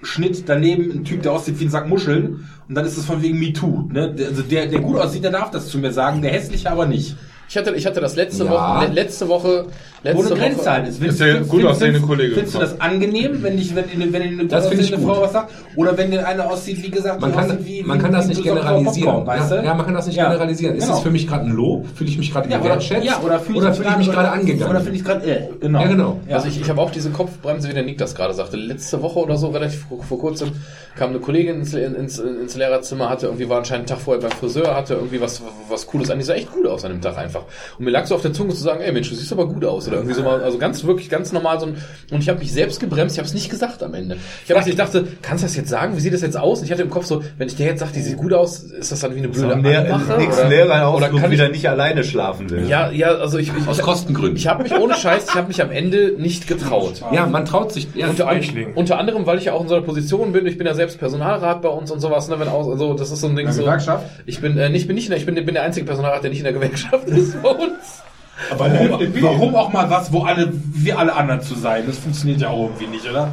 Schnitt 0.04 0.44
daneben 0.48 0.92
ein 0.92 1.04
Typ, 1.04 1.22
der 1.24 1.32
aussieht 1.32 1.60
wie 1.60 1.66
ein 1.66 1.70
Sack 1.70 1.88
Muscheln 1.88 2.48
und 2.68 2.76
dann 2.76 2.86
ist 2.86 2.98
es 2.98 3.06
von 3.06 3.22
wegen 3.22 3.40
MeToo. 3.40 3.90
Ne? 3.92 4.16
Also 4.18 4.42
der, 4.42 4.68
der 4.68 4.80
gut 4.80 4.98
aussieht, 4.98 5.24
der 5.24 5.32
darf 5.32 5.52
das 5.52 5.70
zu 5.70 5.78
mir 5.78 5.92
sagen, 5.92 6.22
der 6.22 6.32
hässliche 6.32 6.72
aber 6.72 6.86
nicht. 6.86 7.16
Ich 7.52 7.58
hatte, 7.58 7.72
ich 7.76 7.86
hatte 7.86 8.00
das 8.00 8.16
letzte 8.16 8.46
Ja. 8.46 8.50
Woche, 8.52 8.88
le- 8.88 8.94
letzte 8.94 9.28
Woche, 9.28 9.66
letzte 10.04 10.22
eine 10.22 10.30
Woche. 10.30 10.40
Grenze 10.40 10.72
halt 10.72 10.88
ist. 10.88 11.04
Ist 11.04 11.20
der 11.20 11.42
gut 11.42 11.66
aussehende 11.66 12.00
Kollege 12.00 12.34
Findest 12.36 12.56
du 12.56 12.60
das 12.60 12.80
angenehm, 12.80 13.44
wenn 13.44 13.58
dich, 13.58 13.76
wenn, 13.76 13.84
wenn, 13.94 14.14
wenn 14.14 14.22
eine 14.22 14.46
Das 14.46 14.68
aussehende. 14.68 14.98
Frau 15.00 15.22
was 15.22 15.34
sagt? 15.34 15.52
Oder 15.76 15.98
wenn 15.98 16.12
der 16.12 16.26
eine 16.26 16.50
aussieht, 16.50 16.82
wie 16.82 16.90
gesagt, 16.90 17.20
man 17.20 17.34
kann, 17.36 17.58
wie, 17.66 17.84
man 17.84 18.00
wie, 18.00 18.04
kann 18.04 18.14
das 18.14 18.28
nicht 18.28 18.42
generalisieren. 18.42 19.06
Popcorn, 19.16 19.28
weißt 19.28 19.52
du? 19.52 19.56
ja, 19.56 19.64
ja, 19.64 19.74
man 19.74 19.86
kann 19.86 19.96
das 19.96 20.08
nicht 20.08 20.16
Ja. 20.16 20.30
generalisieren. 20.30 20.76
Ist 20.78 20.84
Genau. 20.84 20.94
das 20.96 21.04
für 21.04 21.12
mich 21.12 21.28
gerade 21.28 21.44
ein 21.44 21.52
Lob? 21.52 21.86
Fühle 21.94 22.10
ich 22.10 22.18
mich 22.18 22.32
gerade 22.32 22.50
Ja, 22.50 22.56
oder, 22.56 22.64
gewertschätzt? 22.70 23.04
ja, 23.06 23.20
oder 23.22 23.40
fühle 23.42 23.70
ich 23.70 23.98
mich 23.98 24.12
gerade 24.12 24.32
angegangen? 24.32 24.70
Oder 24.72 24.80
finde 24.80 24.98
ich 24.98 25.04
gerade, 25.04 25.26
äh, 25.30 25.48
genau. 25.60 25.82
Ja, 25.82 25.88
genau. 25.88 26.20
Also 26.30 26.48
ich, 26.48 26.62
ich 26.62 26.70
habe 26.70 26.80
auch 26.80 26.92
diese 26.92 27.10
Kopfbremse, 27.10 27.68
wie 27.68 27.74
der 27.74 27.84
Nick 27.84 27.98
das 27.98 28.16
gerade 28.16 28.34
sagte. 28.34 28.56
Letzte 28.56 29.02
Woche 29.02 29.20
oder 29.20 29.36
so, 29.36 29.50
relativ 29.50 29.86
vor, 29.90 30.02
vor 30.02 30.20
kurzem, 30.20 30.52
kam 30.96 31.10
eine 31.10 31.20
Kollegin 31.20 31.56
ins, 31.60 31.74
ins, 31.74 32.18
ins 32.18 32.56
Lehrerzimmer, 32.56 33.10
hatte 33.10 33.26
irgendwie 33.26 33.50
war 33.50 33.58
anscheinend 33.58 33.92
einen 33.92 33.98
Tag 34.00 34.06
vorher 34.06 34.22
beim 34.22 34.32
Friseur, 34.32 34.74
hatte 34.74 34.94
irgendwie 34.94 35.20
was 35.20 35.42
was 35.70 35.86
Cooles 35.86 36.10
an. 36.10 36.18
Die 36.18 36.24
sah 36.24 36.34
echt 36.34 36.48
cool 36.56 36.68
aus 36.68 36.86
an 36.86 36.92
dem 36.94 37.02
Tag 37.02 37.18
einfach. 37.18 37.41
Einfach. 37.42 37.78
Und 37.80 37.86
mir 37.86 37.92
lag 37.92 38.06
so 38.06 38.16
auf 38.16 38.22
der 38.22 38.34
Zunge 38.34 38.54
zu 38.54 38.62
sagen, 38.62 38.82
ey 38.82 38.92
Mensch, 38.92 39.10
du 39.10 39.16
siehst 39.16 39.32
aber 39.32 39.48
gut 39.48 39.66
aus. 39.66 39.88
Oder 39.88 39.98
irgendwie 39.98 40.16
so 40.16 40.24
mal, 40.24 40.42
also 40.44 40.58
ganz 40.58 40.84
wirklich 40.84 41.10
ganz 41.10 41.32
normal 41.32 41.60
so 41.60 41.68
ein, 41.68 41.76
und 42.12 42.20
ich 42.22 42.30
habe 42.30 42.40
mich 42.40 42.52
selbst 42.52 42.80
gebremst, 42.80 43.16
ich 43.16 43.20
habe 43.20 43.28
es 43.28 43.34
nicht 43.34 43.50
gesagt 43.50 43.84
am 43.84 43.94
Ende. 43.94 44.18
Ich, 44.48 44.56
hab, 44.56 44.66
ich 44.68 44.76
dachte, 44.76 45.06
kannst 45.22 45.44
du 45.44 45.48
das 45.48 45.56
jetzt 45.56 45.70
sagen? 45.70 45.96
Wie 45.96 46.00
sieht 46.00 46.14
das 46.14 46.22
jetzt 46.22 46.38
aus? 46.38 46.60
Und 46.60 46.66
ich 46.66 46.72
hatte 46.72 46.82
im 46.82 46.90
Kopf 46.90 47.06
so, 47.06 47.24
wenn 47.38 47.48
ich 47.48 47.56
dir 47.56 47.66
jetzt 47.66 47.80
sage, 47.80 47.92
die 47.96 48.02
sieht 48.02 48.18
gut 48.18 48.34
aus, 48.34 48.60
ist 48.64 48.92
das 48.92 49.00
dann 49.00 49.14
wie 49.16 49.20
eine 49.20 49.28
blöde 49.30 49.54
Anmache? 49.54 50.18
Nächsten 50.18 50.40
Oder- 50.42 50.50
Lehrerausflug 50.50 50.98
oder 51.12 51.20
kann 51.22 51.32
ich- 51.32 51.38
wieder 51.40 51.50
nicht 51.50 51.68
alleine 51.70 52.04
schlafen 52.04 52.50
will. 52.50 52.68
Ja, 52.68 52.92
ja, 52.92 53.10
also 53.16 53.38
ich, 53.38 53.52
ich, 53.58 53.68
Aus 53.68 53.78
ich, 53.80 53.84
Kostengründen. 53.84 54.38
ich 54.38 54.48
habe 54.48 54.64
mich 54.64 54.74
ohne 54.74 54.94
Scheiß, 54.96 55.26
ich 55.30 55.36
habe 55.36 55.48
mich 55.48 55.62
am 55.62 55.72
Ende 55.72 56.14
nicht 56.18 56.48
getraut. 56.48 57.02
Ja, 57.12 57.26
man 57.26 57.46
traut 57.46 57.72
sich. 57.74 57.88
Ja, 57.96 58.10
Unter, 58.10 58.30
unter 58.76 58.98
anderem, 59.00 59.26
weil 59.26 59.38
ich 59.38 59.46
ja 59.46 59.54
auch 59.54 59.62
in 59.62 59.68
so 59.68 59.76
einer 59.76 59.84
Position 59.84 60.32
bin, 60.32 60.46
ich 60.46 60.58
bin 60.58 60.68
ja 60.68 60.74
selbst 60.74 61.00
Personalrat 61.00 61.62
bei 61.62 61.70
uns 61.70 61.92
und 61.92 62.00
sowas, 62.00 62.28
ne, 62.30 62.40
wenn 62.40 62.48
aus, 62.48 62.68
also 62.68 62.94
das 62.94 63.12
ist 63.12 63.22
so 63.22 63.28
ein 63.28 63.36
Ding 63.36 63.42
In 63.42 63.46
der 63.48 63.54
so. 63.54 63.62
Gewerkschaft? 63.64 64.06
Ich 64.26 64.40
bin, 64.42 64.58
äh, 64.58 64.70
nicht, 64.70 64.88
bin 64.88 64.96
nicht, 64.96 65.06
in 65.06 65.12
der- 65.12 65.18
ich 65.20 65.26
bin, 65.26 65.36
bin 65.36 65.54
der 65.54 65.64
einzige 65.64 65.86
Personalrat, 65.86 66.24
der 66.24 66.30
nicht 66.30 66.40
in 66.40 66.44
der 66.46 66.54
Gewerkschaft 66.54 67.08
ist 67.08 67.31
uns. 67.36 68.02
Aber 68.50 68.72
Warum, 68.72 69.00
warum 69.22 69.56
auch 69.56 69.72
mal 69.72 69.90
was, 69.90 70.12
wo 70.12 70.24
alle, 70.24 70.50
wie 70.52 70.94
alle 70.94 71.14
anderen 71.16 71.42
zu 71.42 71.54
sein? 71.56 71.84
Das 71.86 72.00
funktioniert 72.00 72.42
ja 72.42 72.50
auch 72.50 72.66
irgendwie 72.66 72.88
nicht, 72.88 73.08
oder? 73.10 73.32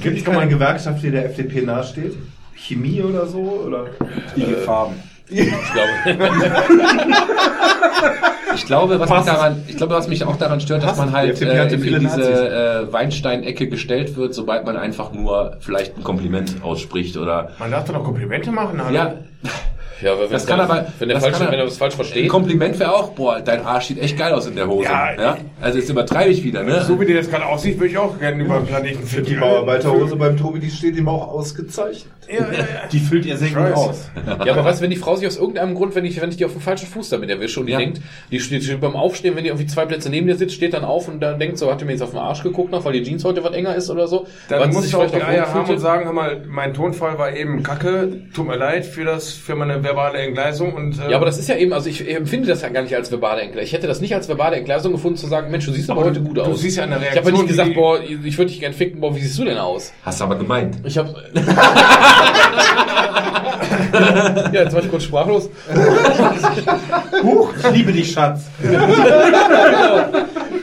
Gibt 0.00 0.18
es 0.18 0.24
keine 0.24 0.48
Gewerkschaft, 0.48 1.02
die 1.02 1.10
der 1.10 1.26
FDP 1.26 1.62
nahesteht? 1.62 2.16
Chemie 2.54 3.02
oder 3.02 3.26
so? 3.26 3.38
Oder? 3.66 3.86
IG 4.36 4.54
Farben. 4.64 4.94
Ich 5.30 5.36
glaube. 5.72 5.88
Ich 8.54 8.66
glaube, 8.66 8.98
was 8.98 9.10
mich 9.10 9.24
daran, 9.26 9.62
ich 9.68 9.76
glaube, 9.76 9.94
was 9.94 10.08
mich 10.08 10.24
auch 10.24 10.36
daran 10.36 10.60
stört, 10.60 10.82
dass 10.82 10.96
Passt. 10.96 11.00
man 11.00 11.08
Die 11.10 11.14
halt 11.14 11.42
äh, 11.42 11.74
in, 11.74 11.80
diese 11.82 12.00
Nazis. 12.02 12.26
äh, 12.26 12.92
Weinstein-Ecke 12.92 13.68
gestellt 13.68 14.16
wird, 14.16 14.34
sobald 14.34 14.64
man 14.64 14.76
einfach 14.76 15.12
nur 15.12 15.56
vielleicht 15.60 15.96
ein 15.96 16.02
Kompliment 16.04 16.56
ausspricht 16.62 17.16
oder 17.16 17.50
Man 17.58 17.70
darf 17.70 17.84
doch 17.84 17.94
noch 17.94 18.04
Komplimente 18.04 18.50
machen, 18.50 18.82
hallo? 18.82 18.94
ja, 18.94 19.14
Ja, 20.02 20.12
aber 20.12 20.22
wenn, 20.24 20.30
Das 20.30 20.46
kann 20.46 20.60
aber- 20.60 20.86
wenn, 20.98 21.08
der 21.08 21.16
das 21.16 21.24
falsch, 21.24 21.38
kann 21.38 21.46
er- 21.48 21.52
wenn 21.52 21.58
er 21.58 21.64
das 21.64 21.76
falsch 21.78 21.94
ein 21.94 21.96
versteht. 21.96 22.28
Kompliment 22.28 22.78
wäre 22.78 22.94
auch, 22.94 23.10
boah, 23.10 23.40
dein 23.40 23.64
Arsch 23.64 23.86
sieht 23.86 24.00
echt 24.00 24.16
geil 24.18 24.32
aus 24.32 24.46
in 24.46 24.54
der 24.56 24.68
Hose. 24.68 24.84
Ja, 24.84 25.12
Ja, 25.18 25.36
also 25.60 25.78
jetzt 25.78 25.90
übertreibe 25.90 26.30
ich 26.30 26.44
wieder, 26.44 26.62
ne? 26.62 26.82
So 26.84 27.00
wie 27.00 27.06
der 27.06 27.16
jetzt 27.16 27.30
gerade 27.30 27.46
aussieht, 27.46 27.76
würde 27.78 27.88
ich 27.90 27.98
auch 27.98 28.18
gerne 28.18 28.42
über 28.44 28.56
den 28.58 28.66
Planeten 28.66 29.00
Die 29.02 29.06
fliegen. 29.06 29.40
Bauarbeiterhose 29.40 30.16
beim 30.16 30.36
Tobi, 30.36 30.60
die 30.60 30.70
steht 30.70 30.96
ihm 30.96 31.08
auch 31.08 31.28
ausgezeichnet. 31.28 32.12
Ja, 32.30 32.34
ja, 32.40 32.40
ja. 32.52 32.64
Die 32.92 32.98
füllt 32.98 33.24
ihr 33.24 33.38
sehr 33.38 33.48
gut 33.48 33.72
aus. 33.74 34.10
Ja, 34.44 34.54
aber 34.54 34.70
du, 34.70 34.80
wenn 34.82 34.90
die 34.90 34.96
Frau 34.96 35.16
sich 35.16 35.26
aus 35.26 35.38
irgendeinem 35.38 35.74
Grund, 35.74 35.94
wenn 35.94 36.04
ich, 36.04 36.20
wenn 36.20 36.28
ich 36.28 36.36
die 36.36 36.44
auf 36.44 36.52
den 36.52 36.60
falschen 36.60 36.86
Fuß 36.86 37.08
damit 37.08 37.30
erwische 37.30 37.58
und 37.60 37.66
die 37.66 37.72
Ja. 37.72 37.78
denkt, 37.78 38.00
die 38.30 38.38
steht, 38.38 38.80
beim 38.82 38.96
Aufstehen, 38.96 39.34
wenn 39.34 39.44
die 39.44 39.48
irgendwie 39.48 39.66
zwei 39.66 39.86
Plätze 39.86 40.10
neben 40.10 40.26
dir 40.26 40.36
sitzt, 40.36 40.54
steht 40.54 40.74
dann 40.74 40.84
auf 40.84 41.08
und 41.08 41.20
dann 41.20 41.38
denkt 41.40 41.56
so, 41.58 41.70
hat 41.70 41.80
die 41.80 41.86
mir 41.86 41.92
jetzt 41.92 42.02
auf 42.02 42.10
den 42.10 42.18
Arsch 42.18 42.42
geguckt 42.42 42.70
noch, 42.70 42.84
weil 42.84 42.92
die 42.92 43.02
Jeans 43.02 43.24
heute 43.24 43.42
was 43.42 43.52
enger 43.54 43.74
ist 43.74 43.88
oder 43.88 44.06
so. 44.06 44.26
Dann 44.50 44.70
muss 44.74 44.86
ich 44.86 44.94
auch 44.94 45.00
vielleicht 45.08 45.14
die 45.14 45.22
Eier 45.22 45.52
haben 45.54 45.70
und 45.70 45.78
sagen, 45.78 46.04
hör 46.04 46.12
mal, 46.12 46.42
mein 46.46 46.74
Tonfall 46.74 47.18
war 47.18 47.34
eben 47.34 47.62
kacke, 47.62 48.12
tut 48.34 48.46
mir 48.46 48.56
leid 48.56 48.84
für 48.84 49.04
das, 49.04 49.32
für 49.32 49.54
meine 49.54 49.82
verbale 49.88 50.18
Entgleisung 50.18 50.72
und, 50.74 50.98
äh, 51.00 51.10
Ja, 51.10 51.16
aber 51.16 51.26
das 51.26 51.38
ist 51.38 51.48
ja 51.48 51.56
eben, 51.56 51.72
also 51.72 51.88
ich 51.88 52.08
empfinde 52.08 52.48
das 52.48 52.62
ja 52.62 52.68
gar 52.68 52.82
nicht 52.82 52.94
als 52.94 53.10
verbale 53.10 53.40
Entgleisung. 53.42 53.64
Ich 53.66 53.72
hätte 53.72 53.86
das 53.86 54.00
nicht 54.00 54.14
als 54.14 54.28
verbale 54.28 54.56
Entgleisung 54.56 54.92
gefunden, 54.92 55.16
zu 55.16 55.26
sagen, 55.26 55.50
Mensch, 55.50 55.64
du 55.66 55.72
siehst 55.72 55.90
aber, 55.90 56.00
Aber 56.00 56.10
heute 56.10 56.20
du- 56.20 56.26
gut 56.28 56.36
du 56.36 56.42
aus. 56.42 56.60
siehst 56.60 56.76
ja 56.76 56.82
eine 56.84 56.96
Ich 56.96 57.02
habe 57.02 57.14
Reaktion, 57.16 57.34
nicht 57.34 57.48
gesagt, 57.48 57.74
boah, 57.74 58.00
ich 58.02 58.36
würde 58.38 58.50
dich 58.50 58.60
gern 58.60 58.72
ficken, 58.74 59.00
boah, 59.00 59.14
wie 59.16 59.20
siehst 59.20 59.38
du 59.38 59.44
denn 59.44 59.58
aus? 59.58 59.92
Hast 60.04 60.20
du 60.20 60.24
aber 60.24 60.36
gemeint. 60.36 60.76
Ich 60.84 60.96
habe 60.98 61.14
Ja, 64.52 64.62
jetzt 64.64 64.74
war 64.74 64.82
ich 64.82 64.90
kurz 64.90 65.04
sprachlos. 65.04 65.48
Huch, 67.22 67.52
ich 67.58 67.70
liebe 67.76 67.92
dich, 67.92 68.12
Schatz. 68.12 68.42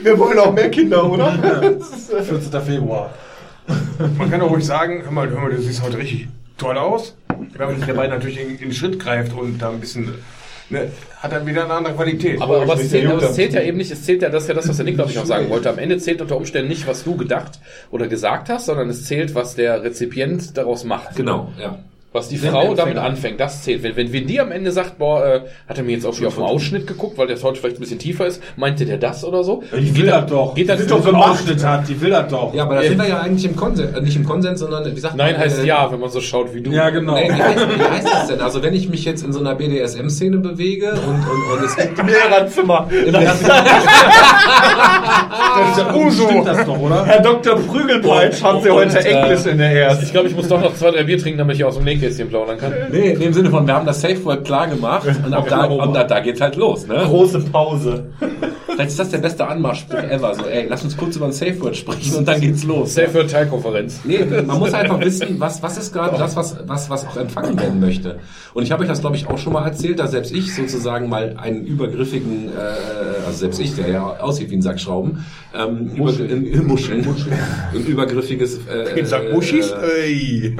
Wir 0.02 0.18
wollen 0.18 0.38
auch 0.38 0.52
mehr 0.52 0.70
Kinder, 0.70 1.04
oder? 1.10 1.32
14. 2.22 2.60
Februar. 2.62 3.10
man 4.16 4.30
kann 4.30 4.40
doch 4.40 4.50
ruhig 4.50 4.64
sagen, 4.64 5.02
hör 5.04 5.10
mal, 5.10 5.28
hör 5.28 5.40
mal, 5.40 5.50
du 5.50 5.60
siehst 5.60 5.82
heute 5.82 5.98
richtig 5.98 6.28
toll 6.56 6.78
aus. 6.78 7.16
Wenn 7.38 7.86
der 7.86 7.94
beiden 7.94 8.14
natürlich 8.14 8.40
in, 8.40 8.50
in 8.50 8.58
den 8.58 8.72
Schritt 8.72 8.98
greift 8.98 9.32
und 9.32 9.58
da 9.58 9.70
ein 9.70 9.80
bisschen, 9.80 10.14
ne, 10.70 10.90
hat 11.20 11.32
dann 11.32 11.46
wieder 11.46 11.64
eine 11.64 11.74
andere 11.74 11.94
Qualität. 11.94 12.40
Aber, 12.40 12.62
aber, 12.62 12.74
es 12.74 12.90
zählt, 12.90 13.06
aber 13.06 13.22
es 13.22 13.34
zählt 13.34 13.52
ja 13.54 13.62
eben 13.62 13.78
nicht, 13.78 13.90
es 13.90 14.04
zählt 14.04 14.22
ja, 14.22 14.28
das 14.28 14.44
ist 14.44 14.48
ja 14.48 14.54
das, 14.54 14.68
was 14.68 14.76
der 14.76 14.84
Nick, 14.84 14.96
glaube 14.96 15.10
ich, 15.10 15.18
auch 15.18 15.26
sagen 15.26 15.48
wollte. 15.50 15.70
Am 15.70 15.78
Ende 15.78 15.98
zählt 15.98 16.20
unter 16.20 16.36
Umständen 16.36 16.68
nicht, 16.68 16.86
was 16.86 17.04
du 17.04 17.16
gedacht 17.16 17.60
oder 17.90 18.08
gesagt 18.08 18.48
hast, 18.48 18.66
sondern 18.66 18.88
es 18.88 19.04
zählt, 19.04 19.34
was 19.34 19.54
der 19.54 19.82
Rezipient 19.82 20.56
daraus 20.56 20.84
macht. 20.84 21.16
Genau, 21.16 21.52
ja. 21.58 21.78
Was 22.12 22.28
die 22.28 22.38
Frau 22.38 22.74
damit 22.74 22.96
anfängt, 22.96 23.38
das 23.40 23.62
zählt. 23.62 23.82
Wenn, 23.82 23.94
wenn, 23.96 24.12
wenn 24.12 24.26
die 24.26 24.40
am 24.40 24.50
Ende 24.50 24.72
sagt, 24.72 24.96
boah, 24.98 25.24
äh, 25.26 25.40
hat 25.68 25.76
er 25.76 25.84
mir 25.84 25.92
jetzt 25.92 26.06
auch 26.06 26.16
wieder 26.16 26.28
auf 26.28 26.36
den 26.36 26.44
Ausschnitt 26.44 26.86
geguckt, 26.86 27.18
weil 27.18 27.26
der 27.26 27.36
heute 27.42 27.60
vielleicht 27.60 27.76
ein 27.76 27.80
bisschen 27.80 27.98
tiefer 27.98 28.26
ist, 28.26 28.42
meinte 28.56 28.86
der 28.86 28.96
das 28.96 29.22
oder 29.22 29.44
so? 29.44 29.62
Die 29.78 29.94
will 29.96 30.06
das 30.06 30.24
doch. 30.26 30.54
Geht 30.54 30.64
die 30.64 30.68
das 30.68 30.80
will 30.80 30.86
doch 30.86 31.02
so 31.02 31.08
einen? 31.08 31.16
Ausschnitt 31.18 31.62
hat. 31.64 31.86
Die 31.88 32.00
will 32.00 32.10
das 32.10 32.28
doch. 32.28 32.54
Ja, 32.54 32.62
aber 32.62 32.76
da 32.76 32.82
sind 32.82 32.96
wir 32.98 33.06
ja 33.08 33.20
eigentlich 33.20 33.44
im 33.44 33.54
Konsens, 33.54 33.94
äh, 33.94 34.00
nicht 34.00 34.16
im 34.16 34.24
Konsens, 34.24 34.60
sondern 34.60 34.96
wie 34.96 34.98
sagt 34.98 35.14
Nein 35.16 35.32
man? 35.32 35.42
heißt 35.42 35.58
äh, 35.62 35.66
ja, 35.66 35.92
wenn 35.92 36.00
man 36.00 36.08
so 36.08 36.22
schaut 36.22 36.54
wie 36.54 36.62
du. 36.62 36.70
Ja, 36.70 36.88
genau. 36.88 37.14
Nee, 37.16 37.28
wie, 37.28 37.32
heißt, 37.42 37.58
wie 37.58 37.82
heißt 37.82 38.08
das 38.10 38.26
denn? 38.28 38.40
Also 38.40 38.62
wenn 38.62 38.72
ich 38.72 38.88
mich 38.88 39.04
jetzt 39.04 39.22
in 39.22 39.34
so 39.34 39.40
einer 39.40 39.54
BDSM-Szene 39.54 40.38
bewege 40.38 40.92
und, 40.92 40.98
und, 40.98 41.58
und 41.58 41.64
es 41.66 41.76
gibt 41.76 41.98
Im 41.98 42.06
Lehrerzimmer. 42.06 42.88
Das 43.12 43.40
ist 45.70 45.78
ja 45.78 45.94
Uso. 45.94 46.28
Stimmt 46.28 46.46
das 46.46 46.64
doch, 46.64 46.78
oder? 46.78 47.04
Herr 47.04 47.20
Dr. 47.20 47.56
Prügelpeitsch 47.56 48.42
hat 48.42 48.62
sie 48.62 48.70
Und, 48.70 48.76
heute 48.76 48.98
äh, 49.00 49.12
Englisch 49.12 49.44
in 49.44 49.58
der 49.58 49.72
Erst. 49.72 50.02
Ich 50.02 50.12
glaube, 50.12 50.28
ich 50.28 50.36
muss 50.36 50.48
doch 50.48 50.60
noch 50.60 50.74
zwei, 50.74 50.90
drei 50.92 51.02
Bier 51.02 51.18
trinken, 51.18 51.38
damit 51.38 51.56
ich 51.56 51.64
aus 51.64 51.74
dem 51.76 51.84
Nähkästchen 51.84 52.05
plaudern 52.28 52.58
kann. 52.58 52.72
Nee, 52.90 53.12
in 53.12 53.20
dem 53.20 53.32
Sinne 53.32 53.50
von, 53.50 53.66
wir 53.66 53.74
haben 53.74 53.86
das 53.86 54.00
Safe 54.00 54.24
Word 54.24 54.44
klar 54.44 54.66
gemacht 54.66 55.06
und 55.24 55.34
ab 55.34 55.46
da, 55.48 55.64
und 55.64 55.96
ab 55.96 56.08
da 56.08 56.20
geht's 56.20 56.40
halt 56.40 56.56
los, 56.56 56.86
ne? 56.86 57.04
Große 57.06 57.40
Pause. 57.40 58.06
Vielleicht 58.76 58.90
ist 58.90 58.98
das 58.98 59.08
der 59.08 59.18
beste 59.18 59.48
Anmachspruch 59.48 60.02
ever, 60.02 60.34
so, 60.34 60.44
ey, 60.44 60.66
lass 60.68 60.84
uns 60.84 60.98
kurz 60.98 61.16
über 61.16 61.24
ein 61.24 61.32
Safe 61.32 61.58
Word 61.62 61.78
sprechen 61.78 62.14
und 62.14 62.28
dann 62.28 62.38
geht's 62.42 62.62
los. 62.62 62.92
Safe 62.92 63.08
für 63.08 63.26
Teilkonferenz. 63.26 64.00
Nee, 64.04 64.18
man 64.46 64.58
muss 64.58 64.74
einfach 64.74 65.00
wissen, 65.04 65.40
was, 65.40 65.62
was 65.62 65.78
ist 65.78 65.94
gerade 65.94 66.18
das, 66.18 66.36
was, 66.36 66.58
was, 66.66 66.90
was 66.90 67.06
auch 67.06 67.16
empfangen 67.16 67.58
werden 67.58 67.80
möchte. 67.80 68.18
Und 68.52 68.64
ich 68.64 68.72
habe 68.72 68.82
euch 68.82 68.88
das, 68.90 69.00
glaube 69.00 69.16
ich, 69.16 69.28
auch 69.28 69.38
schon 69.38 69.54
mal 69.54 69.64
erzählt, 69.64 69.98
dass 69.98 70.10
selbst 70.10 70.30
ich 70.30 70.54
sozusagen 70.54 71.08
mal 71.08 71.36
einen 71.38 71.64
übergriffigen, 71.64 72.48
äh, 72.48 73.26
also 73.26 73.38
selbst 73.38 73.60
ich, 73.60 73.74
der 73.76 73.88
ja 73.88 74.04
aussieht 74.20 74.50
wie 74.50 74.56
ein 74.56 74.62
Sack 74.62 74.78
Schrauben, 74.78 75.24
ähm, 75.54 75.92
über, 75.94 76.10
in, 76.20 76.66
Muscheln, 76.66 77.06
ein 77.74 77.86
übergriffiges, 77.86 78.60
äh, 78.66 79.04
sagt 79.06 79.32
Muschis, 79.32 79.70
äh, 79.70 80.02
ey. 80.02 80.56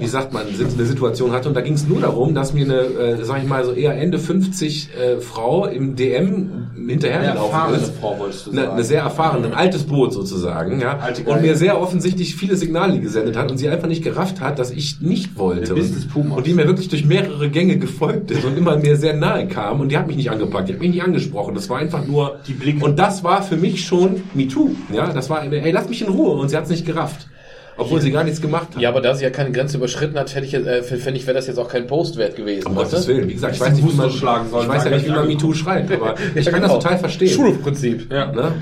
wie 0.00 0.06
sagt 0.06 0.34
man, 0.34 0.42
eine 0.48 0.84
Situation 0.84 1.32
hatte. 1.32 1.48
Und 1.48 1.54
da 1.54 1.62
ging 1.62 1.74
es 1.74 1.88
nur 1.88 2.02
darum, 2.02 2.34
dass 2.34 2.52
mir 2.52 2.66
eine, 2.66 2.80
äh, 2.80 3.24
sag 3.24 3.42
ich 3.42 3.48
mal, 3.48 3.64
so 3.64 3.72
eher 3.72 3.96
Ende 3.96 4.18
50 4.18 4.90
äh, 4.94 5.20
Frau 5.20 5.64
im 5.64 5.96
DM 5.96 6.68
hinterhergelaufen 6.88 7.53
erfahrene 7.54 7.76
ist. 7.78 7.92
Frau, 8.00 8.16
Eine, 8.50 8.72
eine 8.72 8.84
sehr 8.84 9.02
erfahrene, 9.02 9.46
ein 9.46 9.54
altes 9.54 9.84
Boot 9.84 10.12
sozusagen, 10.12 10.80
ja. 10.80 10.98
Und 11.26 11.42
mir 11.42 11.56
sehr 11.56 11.80
offensichtlich 11.80 12.34
viele 12.34 12.56
Signale 12.56 13.00
gesendet 13.00 13.36
hat 13.36 13.50
und 13.50 13.58
sie 13.58 13.68
einfach 13.68 13.88
nicht 13.88 14.02
gerafft 14.02 14.40
hat, 14.40 14.58
dass 14.58 14.70
ich 14.70 15.00
nicht 15.00 15.38
wollte. 15.38 15.74
Und, 15.74 16.30
und 16.30 16.46
die 16.46 16.54
mir 16.54 16.66
wirklich 16.66 16.88
durch 16.88 17.04
mehrere 17.04 17.48
Gänge 17.50 17.78
gefolgt 17.78 18.30
ist 18.30 18.44
und 18.44 18.56
immer 18.56 18.76
mir 18.76 18.96
sehr 18.96 19.14
nahe 19.14 19.46
kam 19.48 19.80
und 19.80 19.90
die 19.90 19.98
hat 19.98 20.06
mich 20.06 20.16
nicht 20.16 20.30
angepackt, 20.30 20.68
die 20.68 20.74
hat 20.74 20.80
mich 20.80 20.90
nicht 20.90 21.02
angesprochen. 21.02 21.54
Das 21.54 21.68
war 21.68 21.78
einfach 21.78 22.06
nur 22.06 22.38
Die 22.46 22.52
Blicke. 22.52 22.84
Und 22.84 22.98
das 22.98 23.24
war 23.24 23.42
für 23.42 23.56
mich 23.56 23.84
schon 23.84 24.22
MeToo. 24.34 24.70
Ja, 24.92 25.12
das 25.12 25.30
war, 25.30 25.44
ey, 25.44 25.70
lass 25.70 25.88
mich 25.88 26.02
in 26.02 26.08
Ruhe 26.08 26.32
und 26.32 26.48
sie 26.48 26.56
hat 26.56 26.64
es 26.64 26.70
nicht 26.70 26.86
gerafft. 26.86 27.28
Obwohl 27.76 28.00
sie 28.00 28.12
gar 28.12 28.24
nichts 28.24 28.40
gemacht 28.40 28.68
hat. 28.74 28.80
Ja, 28.80 28.88
aber 28.88 29.00
da 29.00 29.14
sie 29.14 29.24
ja 29.24 29.30
keine 29.30 29.50
Grenze 29.50 29.76
überschritten 29.78 30.18
hat, 30.18 30.34
hätte 30.34 30.46
ich, 30.46 30.54
äh, 30.54 30.82
fände 30.82 31.18
ich, 31.18 31.26
wäre 31.26 31.34
das 31.34 31.46
jetzt 31.46 31.58
auch 31.58 31.68
kein 31.68 31.86
Post 31.86 32.16
wert 32.16 32.36
gewesen. 32.36 32.68
Um 32.68 32.74
Gottes? 32.74 33.08
Willen. 33.08 33.28
Wie 33.28 33.34
gesagt, 33.34 33.54
ich 33.54 33.60
Hättest 33.60 33.78
weiß 33.78 33.84
nicht, 33.84 33.94
wie 33.94 34.00
man, 34.00 34.10
schlagen 34.10 34.50
sollen, 34.50 34.64
ich 34.64 34.68
weiß 34.68 34.84
ja 34.84 34.90
nicht, 34.90 35.06
wie 35.06 35.10
man 35.10 35.26
MeToo 35.26 35.52
schreibt, 35.54 35.92
aber 35.92 36.14
ich 36.34 36.44
kann 36.44 36.54
genau. 36.60 36.74
das 36.74 36.84
total 36.84 36.98
verstehen. 36.98 37.30
Schulhofprinzip. 37.30 38.12
Ja. 38.12 38.32
Ne? 38.32 38.52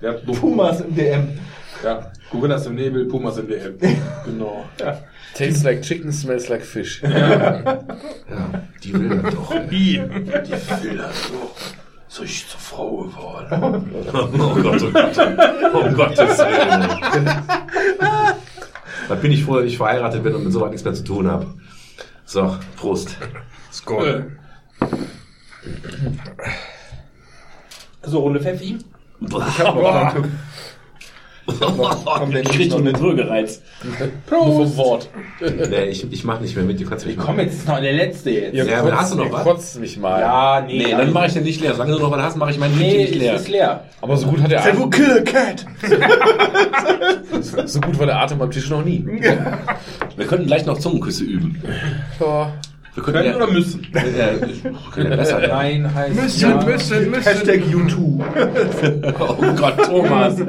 ja. 0.00 0.12
Pumas 0.12 0.80
im 0.80 0.94
DM. 0.94 1.28
ja. 1.84 2.10
Gorillas 2.30 2.66
im 2.66 2.74
Nebel, 2.74 3.04
Pumas 3.06 3.38
im 3.38 3.48
DM. 3.48 3.76
genau. 4.24 4.64
Ja. 4.80 4.98
Tastes 5.34 5.64
like 5.64 5.82
chicken, 5.82 6.12
smells 6.12 6.48
like 6.48 6.62
fish. 6.62 7.02
Ja, 7.02 7.62
die 8.82 8.94
will 8.94 9.20
das 9.20 9.34
doch. 9.34 9.52
ey. 9.52 9.66
Die 9.68 10.00
will 10.00 10.96
das 10.96 11.30
doch. 11.30 11.54
So 12.08 12.22
ich 12.24 12.48
zur 12.48 12.58
Frau 12.58 12.96
geworden. 13.02 13.90
Oh 14.14 14.54
Gott, 14.62 14.82
oh 14.82 14.90
Gott. 14.90 15.18
Um 15.74 15.94
Gottes 15.94 16.38
Willen. 16.38 16.88
Da 19.08 19.14
bin 19.14 19.32
ich 19.32 19.44
froh, 19.44 19.56
dass 19.56 19.66
ich 19.66 19.76
verheiratet 19.76 20.22
bin 20.22 20.34
und 20.34 20.44
mit 20.44 20.52
sowas 20.52 20.70
nichts 20.70 20.84
mehr 20.84 20.94
zu 20.94 21.04
tun 21.04 21.30
habe. 21.30 21.46
So, 22.24 22.56
Prost. 22.76 23.16
Skoll. 23.72 24.38
So, 28.02 28.20
Runde 28.20 28.40
Pfeffi. 28.40 28.78
Ich 29.20 29.34
krieg 31.46 32.70
noch 32.70 32.78
einen 32.78 32.98
Würgereiz. 32.98 33.62
Vom 34.26 34.76
Wort. 34.76 35.08
Nee, 35.40 35.84
ich, 35.84 36.10
ich 36.12 36.24
mach 36.24 36.40
nicht 36.40 36.56
mehr 36.56 36.64
mit, 36.64 36.80
du 36.80 36.84
kannst 36.86 37.06
mich 37.06 37.16
Komm, 37.16 37.38
jetzt 37.38 37.54
ist 37.54 37.68
noch 37.68 37.80
der 37.80 37.92
letzte 37.92 38.30
jetzt. 38.30 38.54
Ja, 38.54 38.80
aber 38.80 38.96
hast 38.98 39.12
du 39.12 39.18
noch 39.18 39.32
was? 39.32 39.44
Kotzt 39.44 39.80
mich 39.80 39.96
mal. 39.98 40.20
Ja, 40.20 40.64
nee. 40.66 40.78
Nee, 40.78 40.90
dann 40.90 41.12
mache 41.12 41.26
ich 41.26 41.32
den 41.34 41.44
nicht 41.44 41.60
leer. 41.60 41.74
Solange 41.74 41.92
du 41.92 41.98
noch 42.00 42.10
was 42.10 42.22
hast, 42.22 42.36
mache 42.36 42.50
ich 42.50 42.58
meinen 42.58 42.76
Nee, 42.78 42.96
nicht 42.98 43.14
leer. 43.14 43.34
ist 43.34 43.48
leer. 43.48 43.84
Aber 44.00 44.16
so 44.16 44.26
gut 44.26 44.42
hat 44.42 44.50
der 44.50 44.64
Atem, 44.64 44.90
kill 44.90 45.18
a 45.18 45.20
cat. 45.22 45.64
so 47.66 47.80
gut 47.80 47.98
war 47.98 48.06
der 48.06 48.20
Atem 48.20 48.40
am 48.42 48.50
Tisch 48.50 48.68
noch 48.70 48.84
nie. 48.84 49.04
Wir 50.16 50.26
könnten 50.26 50.46
gleich 50.46 50.66
noch 50.66 50.78
Zungenküsse 50.78 51.24
üben. 51.24 51.62
Ja. 52.20 52.52
Wir 52.96 53.02
könnten 53.02 53.20
Können 53.20 53.30
ja, 53.30 53.36
oder 53.36 53.52
müssen? 53.52 53.86
Wir 53.92 54.00
können 54.90 55.10
ja 55.10 55.16
besser. 55.16 55.38
Nein 55.48 55.94
heißt 55.94 56.14
Müssen, 56.14 56.40
ja. 56.40 56.64
müssen, 56.64 57.10
müssen. 57.10 57.24
Hashtag 57.24 57.60
U2. 57.60 58.16
Oh 59.18 59.54
Gott, 59.54 59.84
Thomas. 59.84 60.40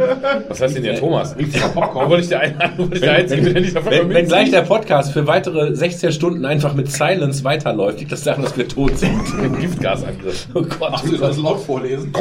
Was 0.48 0.61
heißt 0.61 0.78
denn 0.78 0.84
der 0.84 0.98
Thomas? 0.98 1.36
Popcorn. 1.74 2.10
Wollte 2.10 2.24
ich 2.24 2.30
der, 2.30 2.40
ein, 2.40 2.56
wollte 2.78 2.95
ich 2.95 3.02
der 3.02 3.14
Einzige, 3.15 3.41
bin, 3.41 3.53
der 3.53 3.61
nicht 3.61 3.76
davon 3.76 3.91
Wenn, 3.91 4.10
wenn 4.10 4.28
gleich 4.28 4.49
der 4.49 4.61
Podcast 4.61 5.11
für 5.11 5.28
weitere 5.28 5.76
16 5.76 6.14
Stunden 6.14 6.45
einfach 6.45 6.74
mit 6.74 6.90
Silence 6.90 7.44
weiterläuft, 7.44 7.99
liegt 7.99 8.14
das 8.14 8.24
daran, 8.24 8.44
dass 8.44 8.56
wir 8.56 8.68
tot 8.68 8.98
sind. 8.98 9.41
mit 9.41 9.60
Giftgasangriff. 9.60 10.48
Oh 10.53 10.61
Gott. 10.61 10.91
Ach, 10.94 11.02
du 11.02 11.18
das 11.18 11.38
laut 11.38 11.60
vorlesen? 11.60 12.14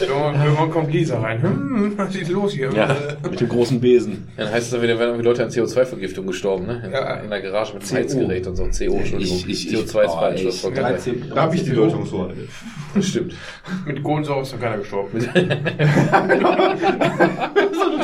Irgendwann 0.00 0.70
kommt 0.70 0.92
Lisa 0.92 1.18
rein. 1.18 1.42
Hm, 1.42 1.94
was 1.96 2.14
ist 2.14 2.30
los 2.30 2.52
hier? 2.52 2.70
Ja, 2.72 2.96
mit 3.28 3.40
dem 3.40 3.48
großen 3.48 3.80
Besen. 3.80 4.28
Dann 4.36 4.52
heißt 4.52 4.66
es 4.66 4.70
dann 4.70 4.82
wieder, 4.82 4.98
werden 4.98 5.10
irgendwie 5.10 5.28
Leute 5.28 5.42
an 5.42 5.50
CO2-Vergiftung 6.12 6.26
gestorben, 6.26 6.66
ne? 6.66 6.82
In, 6.84 6.92
Ja. 6.92 7.14
in 7.16 7.30
der 7.30 7.40
Garage 7.40 7.74
mit 7.74 7.92
Heizgerät 7.92 8.46
und 8.46 8.56
so. 8.56 8.64
CO, 8.64 8.68
Entschuldigung. 8.98 9.20
Ich- 9.20 9.48
ich- 9.48 9.72
ich- 9.72 9.78
CO2 9.78 10.02
ist 10.04 10.10
oh, 10.10 10.18
falsch. 10.18 10.44
das 10.44 10.64
war 10.64 10.70
geil. 10.70 10.98
Da 11.34 11.42
habe 11.42 11.56
ich 11.56 11.64
die 11.64 11.72
Deutung 11.72 12.06
so. 12.06 12.30
Stimmt. 13.00 13.34
Mit 13.86 14.02
Kohlensäure 14.02 14.42
ist 14.42 14.52
noch 14.52 14.60
keiner 14.60 14.78
gestorben. 14.78 15.20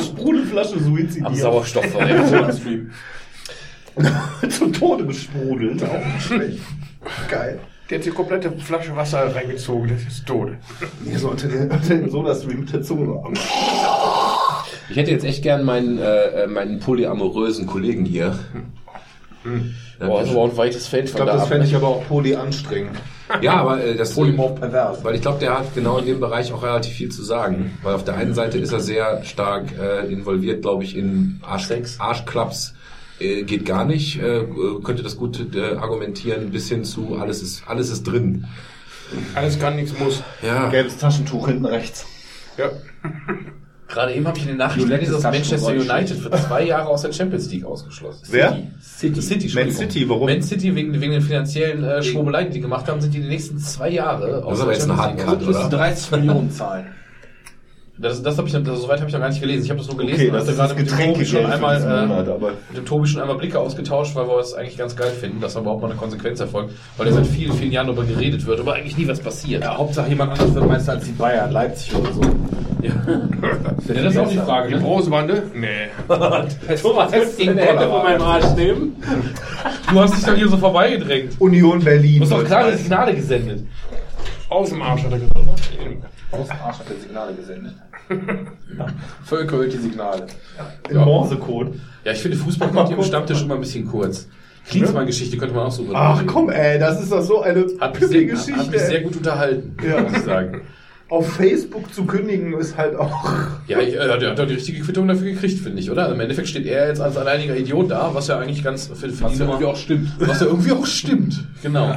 Sprudelflasche 0.01 0.79
suizidiert. 0.79 1.27
Am 1.27 1.35
Sauerstoff. 1.35 1.85
Zum 4.49 4.73
Tode 4.73 5.03
besprudelt. 5.03 5.83
Auch 5.83 6.05
nicht 6.05 6.21
schlecht. 6.25 6.59
Geil. 7.29 7.59
Der 7.89 7.97
hat 7.97 8.05
die 8.05 8.11
komplette 8.11 8.51
Flasche 8.51 8.95
Wasser 8.95 9.35
reingezogen. 9.35 9.89
Das 9.89 10.01
ist 10.03 10.25
tot. 10.25 10.51
Hier 11.03 11.17
so 11.19 11.31
unter 11.31 11.47
den, 11.47 11.71
unter 11.71 11.79
den 11.95 12.09
Soda-Stream 12.09 12.59
mit 12.61 12.71
der 12.71 12.81
Zunge. 12.83 13.21
Ich 14.89 14.97
hätte 14.97 15.11
jetzt 15.11 15.25
echt 15.25 15.43
gern 15.43 15.63
meinen, 15.63 15.99
äh, 15.99 16.47
meinen 16.47 16.79
polyamorösen 16.79 17.65
Kollegen 17.67 18.05
hier. 18.05 18.37
Boah, 19.99 20.21
das 20.21 20.33
war 20.33 20.45
ein 20.45 20.57
weites 20.57 20.87
Feld 20.87 21.05
Ich 21.05 21.11
von 21.11 21.17
glaube, 21.17 21.31
da 21.31 21.35
das 21.37 21.43
ab. 21.43 21.49
fände 21.49 21.65
ich 21.67 21.75
aber 21.75 21.87
auch 21.87 22.07
poly 22.07 22.35
anstrengend. 22.35 22.97
Ja, 23.41 23.53
aber 23.57 23.83
äh, 23.83 23.95
das 23.95 24.15
Polymorph 24.15 24.59
pervers. 24.59 25.03
Weil 25.03 25.15
ich 25.15 25.21
glaube, 25.21 25.39
der 25.39 25.59
hat 25.59 25.75
genau 25.75 25.99
in 25.99 26.05
dem 26.05 26.19
Bereich 26.19 26.51
auch 26.51 26.63
relativ 26.63 26.93
viel 26.93 27.09
zu 27.09 27.23
sagen. 27.23 27.77
Weil 27.83 27.93
auf 27.93 28.03
der 28.03 28.15
einen 28.15 28.33
Seite 28.33 28.57
ist 28.57 28.71
er 28.71 28.79
sehr 28.79 29.23
stark 29.23 29.65
äh, 29.79 30.11
involviert, 30.11 30.61
glaube 30.63 30.83
ich, 30.83 30.97
in 30.97 31.39
Arsch. 31.43 31.69
Arschklaps. 31.99 32.73
Äh, 33.19 33.43
geht 33.43 33.65
gar 33.65 33.85
nicht, 33.85 34.21
äh, 34.21 34.45
könnte 34.83 35.03
das 35.03 35.17
gut 35.17 35.53
äh, 35.53 35.75
argumentieren, 35.75 36.51
bis 36.51 36.69
hin 36.69 36.83
zu 36.85 37.17
alles 37.17 37.43
ist, 37.43 37.63
alles 37.67 37.89
ist 37.89 38.03
drin. 38.03 38.47
Alles 39.35 39.59
kann, 39.59 39.75
nichts 39.75 39.97
muss. 39.99 40.23
Ja, 40.41 40.69
Gelbes 40.69 40.97
Taschentuch 40.97 41.47
hinten 41.47 41.65
rechts. 41.65 42.05
Ja. 42.57 42.69
Gerade 43.89 44.13
eben 44.13 44.27
habe 44.27 44.37
ich 44.37 44.43
in 44.43 44.49
den 44.49 44.57
Nachrichten 44.57 44.87
Violettes 44.87 45.07
gelesen, 45.09 45.23
dass 45.23 45.33
Manchester 45.49 45.71
United 45.71 46.17
für 46.19 46.29
zwei 46.31 46.63
Jahre 46.63 46.87
aus 46.89 47.01
der 47.01 47.11
Champions 47.11 47.51
League 47.51 47.65
ausgeschlossen 47.65 48.21
ist. 48.23 48.31
Wer? 48.31 48.57
City. 48.81 49.21
City, 49.21 49.51
Man. 49.55 49.71
City, 49.71 50.07
warum? 50.07 50.27
Man 50.27 50.41
City 50.43 50.75
wegen, 50.75 50.93
wegen 51.01 51.11
den 51.11 51.21
finanziellen 51.23 51.83
äh, 51.83 52.03
Schwurbeleien, 52.03 52.47
die 52.47 52.53
die 52.53 52.61
gemacht 52.61 52.87
haben, 52.87 53.01
sind 53.01 53.13
die 53.15 53.21
die 53.21 53.27
nächsten 53.27 53.57
zwei 53.57 53.89
Jahre 53.89 54.43
Das 54.47 54.53
ist 54.57 54.61
aber 54.61 54.73
jetzt 54.73 54.83
eine 54.83 54.95
Champions 54.95 55.17
League 55.17 55.27
Hardcut, 55.27 55.47
ausgeschlossen. 55.49 55.67
oder? 55.67 55.77
30 55.77 56.11
Millionen 56.11 56.51
zahlen. 56.51 56.85
Das, 58.01 58.23
das 58.23 58.37
habe 58.37 58.47
ich, 58.47 58.53
das, 58.53 58.81
soweit 58.81 58.99
habe 58.99 59.07
ich 59.09 59.13
noch 59.13 59.19
gar 59.19 59.27
nicht 59.27 59.41
gelesen. 59.41 59.65
Ich 59.65 59.69
habe 59.69 59.79
das 59.79 59.89
nur 59.89 59.97
gelesen 59.97 60.21
Okay, 60.21 60.31
das 60.31 60.47
ist 60.47 60.55
gerade 60.55 60.73
mit 60.73 60.89
dem 60.89 60.97
Tobi 60.97 61.25
schon 61.25 61.45
einmal, 61.45 61.75
äh, 61.81 62.05
Monat, 62.05 62.29
aber 62.29 62.51
mit 62.69 62.77
dem 62.77 62.85
Tobi 62.85 63.07
schon 63.07 63.21
einmal 63.21 63.35
Blicke 63.37 63.59
ausgetauscht, 63.59 64.15
weil 64.15 64.25
wir 64.25 64.37
es 64.39 64.53
eigentlich 64.53 64.77
ganz 64.77 64.95
geil 64.95 65.11
finden, 65.11 65.41
dass 65.41 65.55
da 65.55 65.59
überhaupt 65.59 65.81
mal 65.81 65.89
eine 65.89 65.99
Konsequenz 65.99 66.39
erfolgt, 66.39 66.71
weil 66.95 67.07
ja 67.07 67.13
seit 67.13 67.27
vielen, 67.27 67.51
vielen 67.53 67.73
Jahren 67.73 67.87
darüber 67.87 68.05
geredet 68.05 68.45
wird, 68.45 68.61
aber 68.61 68.75
eigentlich 68.75 68.97
nie 68.97 69.07
was 69.07 69.19
passiert. 69.19 69.63
Ja, 69.63 69.77
Hauptsache 69.77 70.07
jemand 70.07 70.31
anders 70.31 70.53
wird 70.55 70.65
Meister 70.65 70.93
als 70.93 71.05
die 71.05 71.11
Bayern, 71.11 71.51
Leipzig 71.51 71.93
oder 71.93 72.13
so. 72.13 72.21
Ja. 72.81 72.91
Ja, 73.87 74.01
das 74.03 74.13
ist 74.13 74.17
auch 74.17 74.29
die 74.29 74.37
Frage. 74.37 74.69
Die 74.69 74.75
Ne? 74.75 74.81
Brosebande? 74.81 75.43
Nee. 75.53 75.67
Thomas, 76.81 77.11
gegen 77.37 77.55
Bollerwagen. 77.55 78.21
Arsch 78.21 78.55
nehmen? 78.55 78.95
Du 79.91 79.99
hast 79.99 80.15
dich 80.15 80.23
doch 80.23 80.35
hier 80.35 80.47
so 80.47 80.55
vorbeigedrängt. 80.55 81.33
Union 81.39 81.83
Berlin. 81.83 82.19
Du 82.19 82.21
hast 82.23 82.31
doch 82.31 82.45
klare. 82.45 82.77
Signale 82.77 83.13
gesendet. 83.13 83.65
Aus 84.47 84.69
dem 84.69 84.81
Arsch 84.81 85.03
hat 85.03 85.11
er 85.11 85.19
gesagt. 85.19 85.35
Aus 86.31 86.47
dem 86.47 86.57
Arsch 86.63 86.79
hat 86.79 86.85
er 86.89 86.99
Signale 87.01 87.33
gesendet. 87.33 87.73
Völker 89.23 89.57
hört 89.57 89.73
die 89.73 89.77
Signale. 89.77 90.27
In 90.89 90.97
Morsecode. 91.05 91.73
Ja, 92.05 92.11
ich 92.11 92.19
finde, 92.19 92.37
Fußball 92.37 92.69
kommt 92.69 92.87
hier 92.89 92.97
im 92.97 93.03
Stammtisch 93.03 93.41
immer 93.41 93.55
ein 93.55 93.61
bisschen 93.61 93.87
kurz. 93.87 94.27
Klinsmann-Geschichte 94.67 95.37
könnte 95.37 95.55
man 95.55 95.65
auch 95.67 95.71
so 95.71 95.87
Ach 95.93 96.21
komm, 96.27 96.49
ey, 96.49 96.77
das 96.77 97.01
ist 97.01 97.11
doch 97.11 97.21
so 97.21 97.41
eine 97.41 97.65
Hat 97.79 97.99
mich, 97.99 98.09
sehr, 98.09 98.25
Geschichte. 98.25 98.59
hat 98.59 98.69
mich 98.71 98.81
sehr 98.81 99.01
gut 99.01 99.15
unterhalten, 99.15 99.75
Ja. 99.83 100.01
muss 100.01 100.11
ich 100.13 100.23
sagen. 100.23 100.61
Auf 101.09 101.27
Facebook 101.33 101.91
zu 101.91 102.05
kündigen 102.05 102.53
ist 102.53 102.77
halt 102.77 102.95
auch. 102.95 103.31
Ja, 103.65 103.79
ich, 103.79 103.95
äh, 103.95 104.19
der 104.19 104.29
hat 104.29 104.37
doch 104.37 104.45
die 104.45 104.53
richtige 104.53 104.81
Quittung 104.83 105.07
dafür 105.07 105.31
gekriegt, 105.31 105.59
finde 105.59 105.79
ich, 105.79 105.89
oder? 105.89 106.03
Also 106.03 106.13
Im 106.13 106.19
Endeffekt 106.21 106.49
steht 106.49 106.67
er 106.67 106.87
jetzt 106.87 107.01
als 107.01 107.17
alleiniger 107.17 107.57
Idiot 107.57 107.89
da, 107.89 108.11
was 108.13 108.27
ja 108.27 108.37
eigentlich 108.37 108.63
ganz 108.63 108.87
für, 108.87 108.95
für 108.95 109.23
Was 109.23 109.31
die 109.33 109.39
ja 109.39 109.45
irgendwie 109.45 109.65
auch 109.65 109.75
stimmt. 109.75 110.11
was 110.19 110.39
ja 110.39 110.45
irgendwie 110.45 110.71
auch 110.71 110.85
stimmt. 110.85 111.47
Genau. 111.63 111.95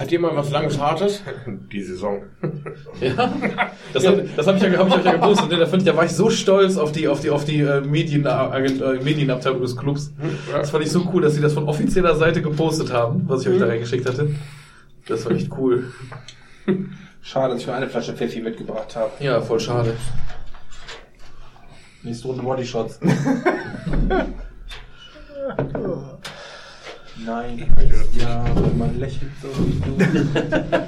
Hat 0.00 0.10
jemand 0.10 0.34
was 0.34 0.50
langes 0.50 0.78
Hartes? 0.80 1.22
Die 1.72 1.82
Saison. 1.82 2.22
Ja, 3.00 3.32
das, 3.94 4.06
hab- 4.06 4.36
das 4.36 4.46
habe 4.46 4.56
ich, 4.58 4.62
ja, 4.64 4.78
hab 4.78 4.88
ich 4.88 4.94
euch 4.94 5.04
ja 5.04 5.12
gepostet. 5.12 5.50
Ne? 5.50 5.56
Da, 5.58 5.66
fand 5.66 5.82
ich, 5.82 5.88
da 5.88 5.96
war 5.96 6.04
ich 6.04 6.12
so 6.12 6.28
stolz 6.30 6.76
auf 6.76 6.92
die, 6.92 7.06
auf 7.08 7.20
die, 7.20 7.30
auf 7.30 7.44
die 7.44 7.60
äh, 7.60 7.80
Medien, 7.80 8.24
äh, 8.26 8.94
Medienabteilung 9.02 9.60
des 9.62 9.76
Clubs. 9.76 10.12
Das 10.52 10.70
fand 10.70 10.84
ich 10.84 10.90
so 10.90 11.08
cool, 11.12 11.22
dass 11.22 11.34
sie 11.34 11.40
das 11.40 11.52
von 11.54 11.68
offizieller 11.68 12.14
Seite 12.16 12.42
gepostet 12.42 12.92
haben, 12.92 13.24
was 13.26 13.42
ich 13.42 13.48
euch 13.48 13.58
da 13.58 13.66
reingeschickt 13.66 14.06
hatte. 14.06 14.34
Das 15.06 15.24
war 15.24 15.32
echt 15.32 15.50
cool. 15.56 15.92
Schade, 17.22 17.52
dass 17.54 17.60
ich 17.62 17.66
nur 17.66 17.76
eine 17.76 17.88
Flasche 17.88 18.12
Pfeffi 18.14 18.40
mitgebracht 18.40 18.94
habe. 18.96 19.10
Ja, 19.20 19.40
voll 19.40 19.60
schade. 19.60 19.94
Nächste 22.02 22.28
Runde 22.28 22.42
Bodyshots. 22.42 22.98
Nein, 27.26 27.66
ja, 28.18 28.44
wenn 28.54 28.78
man 28.78 28.98
lächelt 28.98 29.30
so 29.42 29.48
wie 29.66 29.80
du. 29.80 30.04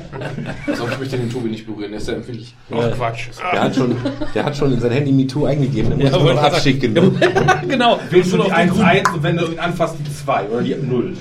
Also 0.66 0.88
ich 0.88 0.98
möchte 0.98 1.16
den 1.18 1.30
Tobi 1.30 1.50
nicht 1.50 1.66
berühren, 1.66 1.90
der 1.90 2.00
ist 2.00 2.08
ja 2.08 2.14
empfindlich. 2.14 2.54
Ach 2.70 2.90
Quatsch. 2.96 3.28
der 3.52 3.62
hat 3.62 3.74
schon, 3.74 3.96
der 4.34 4.44
hat 4.44 4.56
schon 4.56 4.72
in 4.72 4.80
sein 4.80 4.92
Handy 4.92 5.12
MeToo 5.12 5.46
eingegeben, 5.46 5.90
dann 5.90 5.98
muss 5.98 6.10
Ja, 6.10 6.18
nur 6.18 6.34
noch 6.34 6.42
abschicken. 6.42 6.94
genau. 7.68 7.98
Willst 8.10 8.32
du 8.32 8.38
die 8.38 8.52
1-1 8.52 9.14
und 9.14 9.22
wenn 9.22 9.36
du 9.36 9.46
ihn 9.46 9.58
anfasst, 9.58 9.96
die 9.98 10.12
2 10.12 10.48
oder 10.48 10.62
die 10.62 10.74
0? 10.74 11.16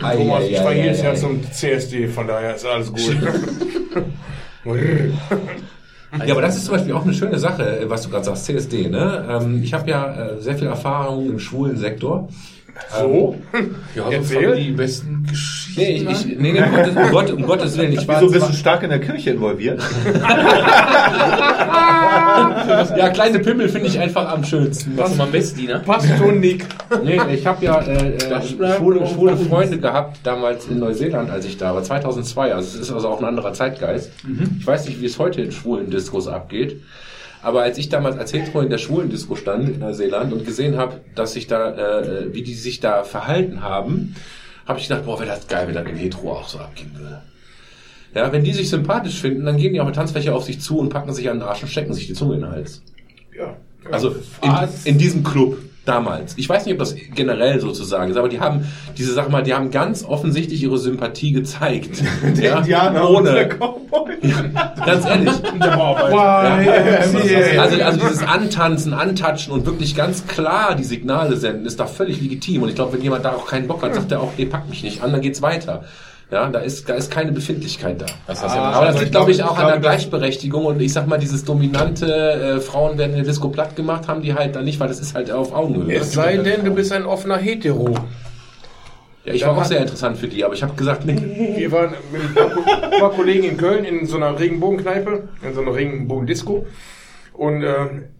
Ei, 0.00 0.16
Thomas, 0.16 0.42
ei, 0.42 0.48
ich 0.48 0.64
war 0.64 0.72
jedes 0.72 1.02
Jahr 1.02 1.14
zum 1.14 1.40
CSD, 1.50 2.06
von 2.08 2.26
daher 2.26 2.54
ist 2.54 2.64
alles 2.64 2.92
gut. 2.92 3.16
Ja, 6.26 6.34
aber 6.34 6.42
das 6.42 6.56
ist 6.56 6.66
zum 6.66 6.74
Beispiel 6.74 6.92
auch 6.92 7.04
eine 7.04 7.14
schöne 7.14 7.38
Sache, 7.38 7.84
was 7.86 8.02
du 8.02 8.10
gerade 8.10 8.24
sagst, 8.24 8.44
CSD. 8.44 8.88
Ne? 8.88 9.26
Ähm, 9.30 9.62
ich 9.62 9.72
habe 9.72 9.88
ja 9.88 10.14
äh, 10.14 10.40
sehr 10.42 10.56
viel 10.58 10.66
Erfahrung 10.66 11.26
im 11.30 11.38
schwulen 11.38 11.78
Sektor. 11.78 12.28
So? 12.90 13.36
Ja, 13.94 14.04
so 14.04 14.10
Erzähl. 14.10 14.42
fangen 14.42 14.56
die 14.56 14.70
besten 14.70 15.26
Geschichten 15.28 15.62
Nee, 15.76 15.96
ich, 15.96 16.08
ich, 16.10 16.26
nee, 16.38 16.52
nee, 16.52 16.62
um, 16.62 16.70
Gottes, 16.70 16.96
um, 16.96 17.10
Gott, 17.10 17.30
um 17.30 17.42
Gottes 17.42 17.78
Willen. 17.78 17.92
Ich 17.92 18.06
war 18.06 18.20
Wieso 18.20 18.32
bist 18.32 18.48
du 18.48 18.52
stark 18.52 18.82
in 18.82 18.90
der 18.90 19.00
Kirche 19.00 19.30
involviert? 19.30 19.82
ja, 22.96 23.08
kleine 23.10 23.38
Pimmel 23.38 23.68
finde 23.68 23.88
ich 23.88 23.98
einfach 23.98 24.30
am 24.30 24.44
schönsten. 24.44 24.92
Was 24.96 25.16
mal 25.16 25.28
Messdiener? 25.28 25.78
Pastor 25.80 26.32
Nick. 26.32 26.66
Nee, 27.02 27.20
ich 27.32 27.46
habe 27.46 27.64
ja 27.64 27.80
äh, 27.80 28.16
äh, 28.16 28.42
schwule, 28.42 29.06
schwule. 29.06 29.36
Freunde 29.36 29.78
gehabt, 29.78 30.18
damals 30.24 30.66
in 30.66 30.78
Neuseeland, 30.78 31.30
als 31.30 31.46
ich 31.46 31.56
da 31.56 31.74
war, 31.74 31.82
2002. 31.82 32.54
Also 32.54 32.76
es 32.78 32.88
ist 32.88 32.92
also 32.92 33.08
auch 33.08 33.20
ein 33.20 33.24
anderer 33.24 33.52
Zeitgeist. 33.54 34.10
Ich 34.58 34.66
weiß 34.66 34.86
nicht, 34.86 35.00
wie 35.00 35.06
es 35.06 35.18
heute 35.18 35.40
in 35.42 35.52
schwulen 35.52 35.90
Diskos 35.90 36.28
abgeht. 36.28 36.82
Aber 37.42 37.62
als 37.62 37.76
ich 37.76 37.88
damals 37.88 38.16
als 38.16 38.32
Hetero 38.32 38.60
in 38.60 38.70
der 38.70 38.78
schwulen 38.78 39.10
Disco 39.10 39.34
stand 39.34 39.68
in 39.68 39.80
Neuseeland 39.80 40.32
und 40.32 40.46
gesehen 40.46 40.76
habe, 40.76 41.00
dass 41.14 41.32
sich 41.32 41.48
da, 41.48 42.00
äh, 42.00 42.32
wie 42.32 42.42
die 42.42 42.54
sich 42.54 42.80
da 42.80 43.02
verhalten 43.02 43.62
haben, 43.62 44.14
habe 44.66 44.78
ich 44.78 44.88
gedacht, 44.88 45.04
boah, 45.04 45.18
wäre 45.18 45.28
das 45.28 45.48
geil, 45.48 45.66
wenn 45.66 45.74
das 45.74 45.86
in 45.86 45.96
Hetero 45.96 46.32
auch 46.32 46.48
so 46.48 46.58
abgehen 46.58 46.92
würde. 46.96 47.22
Ja, 48.14 48.30
wenn 48.30 48.44
die 48.44 48.52
sich 48.52 48.68
sympathisch 48.68 49.20
finden, 49.20 49.44
dann 49.44 49.56
gehen 49.56 49.72
die 49.72 49.80
auf 49.80 49.86
der 49.86 49.94
Tanzfläche 49.94 50.32
auf 50.32 50.44
sich 50.44 50.60
zu 50.60 50.78
und 50.78 50.90
packen 50.90 51.12
sich 51.12 51.28
an 51.28 51.38
den 51.38 51.48
Arsch 51.48 51.62
und 51.62 51.68
stecken 51.68 51.94
sich 51.94 52.06
die 52.06 52.12
Zunge 52.12 52.34
in 52.34 52.42
den 52.42 52.50
Hals. 52.50 52.82
Ja. 53.36 53.56
Also 53.90 54.14
in, 54.42 54.52
in 54.84 54.98
diesem 54.98 55.24
Club 55.24 55.58
damals. 55.84 56.34
Ich 56.38 56.48
weiß 56.48 56.64
nicht, 56.64 56.74
ob 56.74 56.78
das 56.78 56.94
generell 57.14 57.60
sozusagen 57.60 58.10
ist, 58.10 58.16
aber 58.16 58.28
die 58.28 58.40
haben 58.40 58.66
diese 58.96 59.12
Sache 59.12 59.30
mal, 59.30 59.42
die 59.42 59.54
haben 59.54 59.70
ganz 59.70 60.04
offensichtlich 60.04 60.62
ihre 60.62 60.78
Sympathie 60.78 61.32
gezeigt. 61.32 62.02
Der 62.36 62.58
Indianer 62.58 63.08
und 63.08 63.24
der 63.24 63.34
ohne. 63.34 63.48
Cowboy. 63.48 64.12
Ganz 64.84 65.06
ehrlich. 65.06 65.32
YMCA. 66.62 67.60
Also, 67.60 67.82
also 67.82 68.00
dieses 68.00 68.22
Antanzen, 68.22 68.94
Antatschen 68.94 69.52
und 69.52 69.66
wirklich 69.66 69.94
ganz 69.94 70.26
klar 70.26 70.74
die 70.74 70.84
Signale 70.84 71.36
senden, 71.36 71.66
ist 71.66 71.80
da 71.80 71.86
völlig 71.86 72.20
legitim. 72.20 72.62
Und 72.62 72.68
ich 72.68 72.74
glaube, 72.74 72.92
wenn 72.94 73.02
jemand 73.02 73.24
da 73.24 73.32
auch 73.32 73.46
keinen 73.46 73.66
Bock 73.66 73.82
hat, 73.82 73.94
sagt 73.94 74.12
er 74.12 74.20
auch, 74.20 74.32
nee, 74.36 74.46
pack 74.46 74.68
mich 74.68 74.82
nicht 74.82 75.02
an, 75.02 75.12
dann 75.12 75.20
geht's 75.20 75.42
weiter. 75.42 75.84
Ja, 76.32 76.48
da 76.48 76.60
ist, 76.60 76.88
da 76.88 76.94
ist 76.94 77.10
keine 77.10 77.30
Befindlichkeit 77.30 78.00
da. 78.00 78.06
Das 78.26 78.42
heißt 78.42 78.56
Ah, 78.56 78.70
Aber 78.72 78.86
das 78.86 79.00
liegt, 79.00 79.10
glaube 79.12 79.30
ich, 79.30 79.42
auch 79.42 79.52
ich 79.52 79.62
an 79.62 79.66
der 79.68 79.80
Gleichberechtigung 79.80 80.64
und 80.64 80.80
ich 80.80 80.90
sag 80.94 81.06
mal, 81.06 81.18
dieses 81.18 81.44
dominante 81.44 82.06
äh, 82.06 82.60
Frauen 82.60 82.96
werden 82.96 83.10
in 83.10 83.16
der 83.18 83.26
Disco 83.26 83.48
platt 83.50 83.76
gemacht, 83.76 84.08
haben 84.08 84.22
die 84.22 84.32
halt 84.32 84.56
dann 84.56 84.64
nicht, 84.64 84.80
weil 84.80 84.88
das 84.88 84.98
ist 84.98 85.14
halt 85.14 85.30
auf 85.30 85.52
Augenhöhe. 85.52 85.94
Es 85.94 86.12
sei 86.12 86.38
denn, 86.38 86.64
du 86.64 86.70
bist 86.74 86.90
ein 86.90 87.04
offener 87.04 87.36
Hetero. 87.36 87.94
Ja, 89.26 89.34
ich 89.34 89.44
war 89.46 89.56
auch 89.58 89.64
sehr 89.66 89.80
interessant 89.82 90.16
für 90.16 90.26
die, 90.26 90.42
aber 90.42 90.54
ich 90.54 90.62
habe 90.62 90.72
gesagt, 90.74 91.04
nee. 91.04 91.52
Wir 91.58 91.70
waren 91.70 91.90
mit 92.10 92.22
ein 92.22 92.98
paar, 92.98 93.10
Kollegen 93.10 93.44
in 93.44 93.56
Köln 93.58 93.84
in 93.84 94.06
so 94.06 94.16
einer 94.16 94.38
Regenbogenkneipe, 94.40 95.28
in 95.46 95.54
so 95.54 95.60
einer 95.60 95.74
Regenbogendisco. 95.74 96.66
Und 97.34 97.62
äh, 97.62 97.74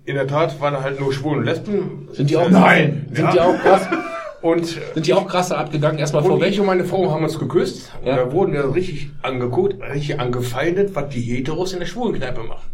in 0.05 0.17
der 0.17 0.27
Tat 0.27 0.61
waren 0.61 0.75
da 0.75 0.83
halt 0.83 1.01
nur 1.01 1.13
Schwulen 1.15 1.39
und 1.41 1.45
Lesben. 1.47 2.09
Sind 2.13 2.29
die 2.29 2.37
auch 2.37 2.51
Nein! 2.51 3.07
Sind 3.11 3.25
Ja. 3.25 3.33
die 3.33 3.41
auch 3.41 3.59
krass? 3.63 3.89
Und 4.43 4.67
Sind 4.67 5.07
die 5.07 5.15
auch 5.15 5.27
krasser 5.29 5.57
abgegangen? 5.57 5.99
Erstmal 5.99 6.25
vorweg. 6.25 6.51
ich 6.51 6.61
und 6.61 6.67
meine 6.67 6.85
Frau 6.85 7.11
haben 7.11 7.23
uns 7.23 7.39
geküsst. 7.39 7.93
Ja. 8.05 8.11
Und 8.13 8.17
da 8.19 8.33
wurden 8.33 8.53
wir 8.53 8.75
richtig 8.75 9.11
angeguckt, 9.23 9.81
richtig 9.81 10.19
angefeindet, 10.19 10.95
was 10.95 11.09
die 11.11 11.21
Heteros 11.21 11.73
in 11.73 11.79
der 11.79 11.87
Schwulenkneipe 11.87 12.43
machen. 12.43 12.69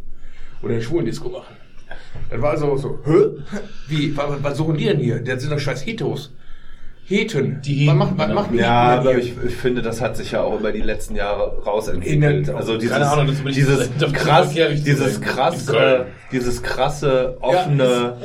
Oder 0.63 0.73
in 0.73 0.79
der 0.81 0.85
Schwulendisco 0.87 1.29
machen. 1.29 1.57
Das 2.31 2.41
war 2.41 2.57
so, 2.57 2.77
so, 2.77 2.99
hä? 3.05 3.59
Wie, 3.87 4.17
was, 4.17 4.43
was 4.43 4.57
suchen 4.57 4.77
die 4.77 4.85
denn 4.85 4.99
hier? 4.99 5.21
Das 5.21 5.43
sind 5.43 5.53
doch 5.53 5.59
scheiß 5.59 5.85
Heteros. 5.87 6.33
Heten. 7.09 7.63
Die 7.65 7.75
Heten, 7.75 7.97
macht, 7.97 8.19
ja. 8.19 8.27
macht 8.29 8.55
Ja, 8.55 8.99
aber 8.99 9.17
ich, 9.17 9.33
ich 9.47 9.57
finde, 9.57 9.81
das 9.81 10.03
hat 10.03 10.19
sich 10.19 10.33
ja 10.33 10.43
auch 10.43 10.61
über 10.61 10.73
die 10.73 10.83
letzten 10.83 11.17
Jahre 11.17 11.57
rausentwickelt. 11.65 12.51
Also 12.51 12.77
dieses, 12.77 12.99
Ahnung, 12.99 13.35
dieses 13.47 13.91
krass, 14.13 14.53
dieses 14.53 15.19
krass, 15.23 15.69
äh, 15.71 16.05
dieses 16.31 16.63
krasse, 16.63 17.39
offene. 17.41 18.19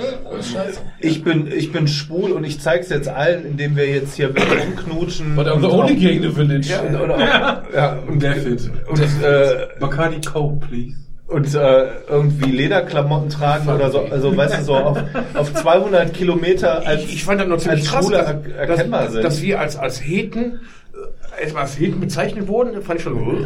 Ich 0.99 1.23
bin, 1.23 1.47
ich 1.49 1.71
bin 1.71 1.87
schwul 1.87 2.33
und 2.33 2.43
ich 2.43 2.59
zeig's 2.59 2.89
jetzt 2.89 3.07
allen, 3.07 3.45
indem 3.45 3.77
wir 3.77 3.87
jetzt 3.87 4.15
hier 4.15 4.33
rumknutschen. 4.35 5.35
But 5.37 5.47
I'm 5.47 5.61
the 5.61 5.67
und 5.67 5.71
only 5.71 5.95
gay 5.95 6.17
in 6.17 6.23
the 6.23 6.31
village. 6.31 6.67
Ja, 6.67 6.99
oder 6.99 7.15
auch, 7.15 7.73
ja, 7.73 7.99
und, 8.05 8.21
und 8.21 9.23
äh, 9.23 9.67
Bacardi 9.79 10.19
Coke, 10.19 10.67
please. 10.67 11.02
Und 11.27 11.55
äh, 11.55 11.85
irgendwie 12.09 12.51
Lederklamotten 12.51 13.29
tragen 13.29 13.67
oder 13.69 13.89
so, 13.91 14.01
also 14.01 14.35
weißt 14.35 14.59
du, 14.59 14.63
so 14.63 14.75
auf, 14.75 14.97
auf 15.33 15.53
200 15.53 16.13
Kilometer 16.13 16.85
als, 16.85 17.03
ich, 17.03 17.13
ich 17.15 17.23
fand 17.23 17.39
das 17.41 17.47
noch 17.47 17.57
ziemlich 17.57 17.81
als 17.81 17.89
krass, 17.89 18.09
dass, 18.09 18.27
er- 18.27 18.55
erkennbar 18.57 19.03
dass, 19.05 19.13
sind. 19.13 19.23
dass 19.23 19.41
wir 19.41 19.59
als, 19.59 19.75
als 19.77 20.03
Heten, 20.03 20.59
äh, 21.37 21.41
erstmal 21.41 21.63
als 21.63 21.79
Heten 21.79 21.99
bezeichnet 21.99 22.47
wurden, 22.47 22.81
fand 22.83 22.99
ich 22.99 23.03
schon 23.03 23.17
gut. 23.23 23.45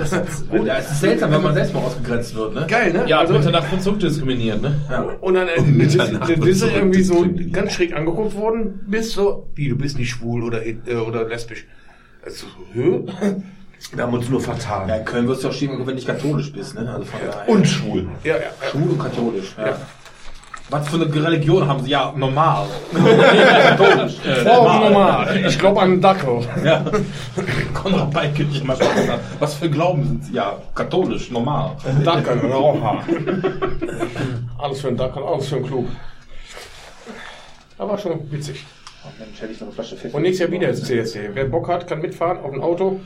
Ja, 0.65 0.77
es 0.79 0.91
ist 0.91 0.99
seltsam, 1.01 1.31
wenn 1.31 1.43
man 1.43 1.53
selbst 1.53 1.73
mal 1.73 1.79
ausgegrenzt 1.81 2.35
wird, 2.35 2.55
ne? 2.55 2.65
Geil, 2.67 2.91
ne? 2.93 3.03
Ja, 3.07 3.19
also, 3.19 3.33
Mitternacht 3.33 3.67
von 3.67 3.79
zurückdiskriminiert, 3.79 4.61
ne? 4.61 4.75
und 5.21 5.35
dann 5.35 5.47
äh, 5.47 5.51
äh, 5.55 6.27
wird 6.27 6.41
bist 6.41 6.61
du 6.63 6.67
irgendwie 6.67 7.03
so 7.03 7.25
ganz 7.53 7.73
schräg 7.73 7.95
angeguckt 7.95 8.35
worden, 8.35 8.81
bist 8.87 9.11
so, 9.11 9.49
wie, 9.55 9.69
du 9.69 9.77
bist 9.77 9.97
nicht 9.97 10.09
schwul 10.09 10.43
oder, 10.43 10.65
äh, 10.65 10.75
oder 11.07 11.25
lesbisch. 11.27 11.65
Also, 12.25 12.47
hä? 12.73 13.03
Wir 13.93 14.03
haben 14.03 14.13
uns 14.13 14.29
nur 14.29 14.41
vertan. 14.41 14.89
Ja, 14.89 14.95
in 14.95 15.05
Köln 15.05 15.27
wirst 15.27 15.43
du 15.43 15.49
auch 15.49 15.53
schieben, 15.53 15.77
wenn 15.79 15.85
du 15.85 15.93
nicht 15.93 16.07
katholisch 16.07 16.51
bist, 16.51 16.75
ne? 16.75 16.89
Also 16.91 17.05
von 17.05 17.19
daher. 17.25 17.49
Und 17.49 17.65
schwul. 17.65 18.07
Ja, 18.23 18.35
ja, 18.35 18.41
ja. 18.41 18.69
schwul 18.69 18.89
und 18.89 18.99
katholisch. 18.99 19.55
Ja. 19.57 19.77
Was 20.69 20.89
für 20.89 20.97
eine 20.97 21.05
Religion 21.05 21.65
haben 21.65 21.81
sie? 21.81 21.91
Ja, 21.91 22.13
normal. 22.13 22.67
katholisch. 22.93 24.15
Äh, 24.25 24.43
normal. 24.43 25.45
Ich 25.47 25.57
glaube 25.57 25.79
an 25.79 25.91
einen 25.91 26.01
Dackel. 26.01 26.41
Ja. 26.65 26.83
Konrad 27.73 28.11
Beike, 28.11 28.43
ich 28.43 28.61
immer 28.61 28.75
schon 28.75 28.93
gesagt. 28.93 29.23
Was 29.39 29.53
für 29.53 29.69
Glauben 29.69 30.03
sind 30.03 30.25
sie? 30.25 30.33
Ja, 30.33 30.57
katholisch, 30.75 31.31
normal. 31.31 31.77
Dackel, 32.03 32.51
Raucher. 32.51 33.01
Alles 34.57 34.81
für 34.81 34.89
einen 34.89 34.97
Dackel, 34.97 35.23
alles 35.23 35.47
für 35.47 35.57
einen 35.57 35.67
Klug. 35.67 35.87
Aber 37.77 37.97
schon 37.97 38.29
witzig. 38.31 38.65
Oh 39.05 39.09
Mensch, 39.19 39.39
hätte 39.39 39.53
ich 39.53 39.59
noch 39.61 39.67
eine 39.67 39.75
Flasche 39.75 39.95
Pfeffer. 39.95 40.15
Und 40.15 40.23
nächstes 40.23 40.47
Jahr 40.47 40.51
wieder 40.51 40.69
ins 40.69 40.83
CSC. 40.83 41.29
Wer 41.33 41.45
Bock 41.45 41.69
hat, 41.69 41.87
kann 41.87 42.01
mitfahren 42.01 42.39
auf 42.39 42.51
ein 42.51 42.61
Auto. 42.61 42.99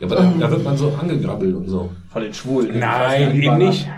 Ja, 0.00 0.06
aber 0.06 0.16
da, 0.16 0.32
da 0.38 0.50
wird 0.50 0.64
man 0.64 0.76
so 0.76 0.94
angegrabbelt 1.00 1.54
und 1.54 1.68
so. 1.68 1.90
Von 2.12 2.22
den 2.22 2.34
Schwulen. 2.34 2.78
Nein, 2.78 3.40
eben 3.40 3.58
nicht. 3.58 3.88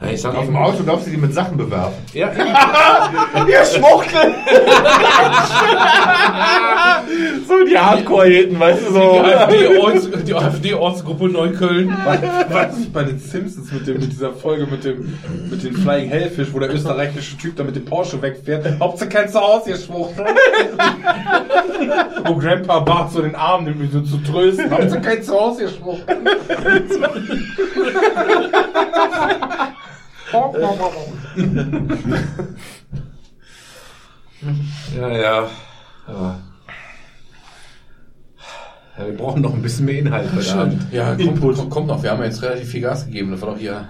Ja, 0.00 0.10
ich 0.10 0.20
sag 0.20 0.34
Auf 0.34 0.44
dem 0.44 0.56
Auto 0.56 0.82
darfst 0.82 1.06
du 1.06 1.10
die 1.10 1.16
mit 1.16 1.32
Sachen 1.32 1.56
bewerfen. 1.56 1.94
Ja, 2.12 2.30
Ihr 3.48 3.64
Schwuchtel! 3.64 4.34
so 7.48 7.64
die 7.64 7.78
Hardcore-Hitten, 7.78 8.58
weißt 8.58 8.88
du, 8.88 8.92
so. 8.92 9.24
Die 10.26 10.34
AfD-Ortsgruppe 10.34 11.28
Neukölln. 11.28 11.88
Weißt 11.88 12.78
du, 12.78 12.90
bei 12.90 13.04
den 13.04 13.18
Simpsons 13.18 13.72
mit, 13.72 13.86
dem, 13.86 14.00
mit 14.00 14.12
dieser 14.12 14.32
Folge 14.32 14.66
mit 14.66 14.84
dem 14.84 15.18
mit 15.50 15.62
den 15.62 15.74
Flying 15.74 16.08
Hellfish, 16.08 16.48
wo 16.52 16.58
der 16.58 16.72
österreichische 16.72 17.36
Typ 17.36 17.56
da 17.56 17.64
mit 17.64 17.76
dem 17.76 17.84
Porsche 17.84 18.20
wegfährt. 18.20 18.66
Hauptsache 18.80 19.08
kein 19.08 19.28
Zuhause, 19.28 19.70
ihr 19.70 19.76
Schwuchtel. 19.76 20.26
wo 22.24 22.34
Grandpa 22.36 22.80
Bart 22.80 23.12
so 23.12 23.22
den 23.22 23.34
Arm 23.34 23.64
nimmt, 23.64 23.76
um 23.76 23.84
ihn 23.84 23.90
so 23.90 24.00
zu 24.00 24.18
trösten. 24.18 24.70
Hauptsache 24.70 25.00
kein 25.00 25.22
Zuhause, 25.22 25.62
ihr 25.62 25.68
Schwuchtel. 25.68 26.16
Ja, 34.96 35.08
ja. 35.08 35.48
ja. 36.08 36.38
Ja, 38.98 39.06
wir 39.06 39.14
brauchen 39.14 39.42
noch 39.42 39.52
ein 39.52 39.62
bisschen 39.62 39.84
mehr 39.84 39.98
Inhalt 39.98 40.30
heute 40.34 40.54
Abend. 40.54 40.86
Ja, 40.90 41.14
kommt, 41.14 41.40
kommt, 41.40 41.70
kommt 41.70 41.86
noch. 41.86 42.02
Wir 42.02 42.12
haben 42.12 42.22
jetzt 42.22 42.42
relativ 42.42 42.70
viel 42.70 42.80
Gas 42.80 43.06
gegeben. 43.06 43.32
Das 43.32 43.42
war 43.42 43.50
doch 43.50 43.58
hier 43.58 43.88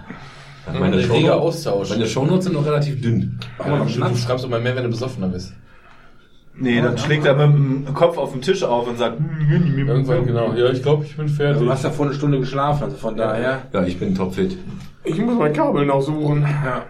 Meine, 0.66 0.84
ein 0.84 0.92
reger 0.94 1.06
Shownotes, 1.06 1.30
Austausch. 1.32 1.90
meine 1.90 2.06
Shownotes 2.06 2.44
sind 2.46 2.54
noch 2.54 2.66
relativ 2.66 3.00
dünn. 3.00 3.38
Ja, 3.64 3.78
du 3.78 4.16
schreibst 4.16 4.44
immer 4.44 4.58
mehr, 4.58 4.74
wenn 4.74 4.84
du 4.84 4.90
besoffener 4.90 5.28
bist. 5.28 5.52
Nee, 6.58 6.80
dann 6.80 6.96
schlägt 6.96 7.26
er 7.26 7.34
mit 7.46 7.86
dem 7.86 7.94
Kopf 7.94 8.16
auf 8.16 8.32
den 8.32 8.40
Tisch 8.40 8.64
auf 8.64 8.88
und 8.88 8.98
sagt, 8.98 9.18
Irgendwann, 9.50 10.26
genau. 10.26 10.54
Ja, 10.54 10.70
ich 10.70 10.82
glaube, 10.82 11.04
ich 11.04 11.16
bin 11.16 11.28
fertig. 11.28 11.62
Du 11.62 11.70
hast 11.70 11.84
ja 11.84 11.90
vor 11.90 12.06
einer 12.06 12.14
Stunde 12.14 12.40
geschlafen, 12.40 12.84
also 12.84 12.96
von 12.96 13.16
daher. 13.16 13.62
Ja, 13.72 13.84
ich 13.84 13.98
bin 13.98 14.14
topfit. 14.14 14.56
Ich 15.06 15.18
muss 15.18 15.38
mein 15.38 15.52
Kabel 15.52 15.86
noch 15.86 16.02
suchen. 16.02 16.42
Ja. 16.42 16.84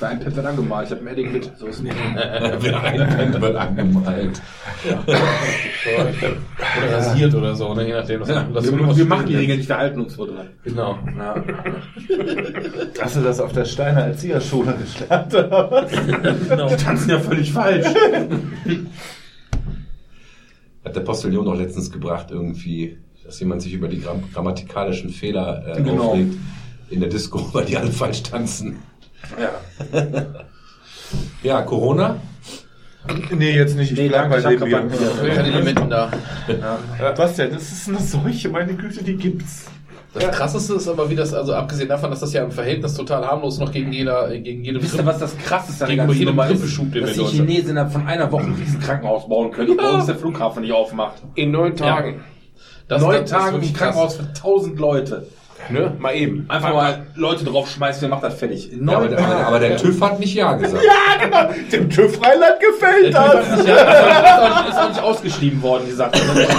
Dein 0.00 0.18
Pep 0.20 0.34
wird 0.34 0.44
angemalt, 0.44 0.86
ich 0.86 0.92
hab 0.92 1.00
ein 1.00 1.06
Edding 1.06 1.32
mit. 1.32 1.50
So 1.56 1.66
ist 1.66 1.82
nicht. 1.82 1.94
Wer 2.14 2.82
einpennt, 2.82 3.40
wird 3.40 3.56
angemalt. 3.56 4.42
Oder 6.78 6.92
rasiert 6.92 7.34
oder 7.34 7.54
so, 7.54 7.72
ne? 7.74 7.86
je 7.86 7.94
nachdem. 7.94 8.20
Das, 8.20 8.28
das 8.28 8.64
wir, 8.64 8.96
wir 8.96 9.04
machen 9.04 9.26
die 9.26 9.36
Regeln 9.36 9.58
nicht, 9.58 9.68
wir 9.68 9.78
halten 9.78 10.00
uns 10.00 10.16
vor 10.16 10.26
dran. 10.26 10.48
Genau. 10.64 10.98
Ja. 11.16 11.42
hast 13.00 13.16
du 13.16 13.20
das 13.20 13.40
auf 13.40 13.52
der 13.52 13.64
Steiner 13.64 14.00
Erzieherschule 14.06 14.76
gelernt? 14.98 15.32
was? 15.32 15.90
Die 16.70 16.84
tanzen 16.84 17.10
ja 17.10 17.20
völlig 17.20 17.52
falsch. 17.52 17.86
Hat 20.84 20.96
der 20.96 21.00
Postillon 21.00 21.44
doch 21.44 21.56
letztens 21.56 21.92
gebracht, 21.92 22.32
irgendwie, 22.32 22.98
dass 23.32 23.40
jemand 23.40 23.62
sich 23.62 23.72
über 23.72 23.88
die 23.88 23.98
gramm 23.98 24.22
grammatikalischen 24.30 25.08
Fehler 25.08 25.64
äh, 25.66 25.82
Genau. 25.82 26.10
aufregt 26.10 26.34
in 26.90 27.00
der 27.00 27.08
Disco, 27.08 27.48
weil 27.54 27.64
die 27.64 27.78
alle 27.78 27.90
falsch 27.90 28.22
tanzen. 28.22 28.78
Ja. 29.40 30.00
Ja, 31.42 31.60
Corona. 31.62 32.16
nee, 33.36 33.50
jetzt 33.54 33.76
nicht. 33.76 33.92
Ich 33.92 33.98
Nee, 33.98 34.08
bleib 34.08 34.30
danke, 34.30 34.58
bei 34.60 34.66
dem 34.70 34.88
beim- 34.88 34.90
Keine 35.34 35.48
Elementen 35.48 35.90
da. 35.90 36.10
Was 37.16 37.34
denn? 37.36 37.52
Das 37.52 37.70
ist 37.70 37.88
eine 37.88 37.98
Seuche, 37.98 38.48
meine 38.48 38.72
Güte, 38.74 39.02
die 39.04 39.16
gibt's. 39.16 39.66
Das 40.14 40.30
krasseste 40.30 40.74
ist 40.74 40.88
aber, 40.88 41.10
wie 41.10 41.16
das, 41.16 41.34
also 41.34 41.52
abgesehen 41.54 41.88
davon, 41.88 42.10
dass 42.10 42.20
das 42.20 42.32
ja 42.32 42.44
im 42.44 42.50
Verhältnis 42.52 42.94
total 42.94 43.26
harmlos 43.26 43.58
noch 43.58 43.72
gegen 43.72 43.92
jeder, 43.92 44.30
gegen 44.38 44.64
jede 44.64 44.80
Wisst 44.82 44.94
ihr, 44.96 45.04
was 45.04 45.18
das 45.18 45.36
krasseste 45.36 45.84
an 45.84 45.88
der 45.90 45.96
Gegenüber 46.06 46.06
ganzen 46.06 46.18
jedem 46.20 46.36
Nummer 46.36 46.46
ist? 46.50 46.60
Grippeschub, 46.60 46.84
den 46.92 46.94
wir 46.94 47.00
Dass 47.02 47.16
in 47.18 47.24
die 47.26 47.30
Chinesen 47.52 47.70
innerhalb 47.70 47.92
von 47.92 48.06
einer 48.06 48.30
Woche 48.32 48.44
ein 48.44 48.80
Krankenhaus 48.80 49.28
bauen 49.28 49.50
können, 49.50 49.70
obwohl 49.78 49.90
uns 49.94 50.06
der 50.06 50.16
Flughafen 50.16 50.62
nicht 50.62 50.72
aufmacht. 50.72 51.22
In 51.34 51.50
neun 51.50 51.74
Tagen. 51.76 52.20
Das, 52.92 53.02
Neun 53.02 53.24
ist 53.24 53.30
Tage 53.30 53.56
ein 53.56 53.72
Krankenhaus 53.72 54.16
für 54.16 54.32
tausend 54.34 54.78
Leute. 54.78 55.26
Ne? 55.70 55.92
Mal 55.98 56.14
eben. 56.14 56.44
Einfach 56.48 56.72
mal 56.72 57.06
Leute 57.14 57.44
draufschmeißen, 57.44 58.02
wer 58.02 58.08
macht 58.08 58.24
das 58.24 58.34
fertig? 58.34 58.70
Ja, 58.72 58.96
aber, 58.96 59.08
der, 59.08 59.46
aber, 59.46 59.58
der 59.60 59.76
TÜV 59.76 60.00
hat 60.00 60.18
nicht 60.18 60.34
Ja 60.34 60.54
gesagt. 60.54 60.82
Dem 61.72 61.88
TÜV 61.88 62.20
Rheinland 62.20 62.56
gefällt 62.60 63.14
Der 63.14 63.32
das. 63.32 63.58
Sich 63.58 63.68
ja, 63.68 64.68
ist 64.68 64.78
auch 64.78 64.88
nicht 64.88 65.02
ausgeschrieben 65.02 65.62
worden, 65.62 65.84
die 65.88 65.92
Sache. 65.92 66.12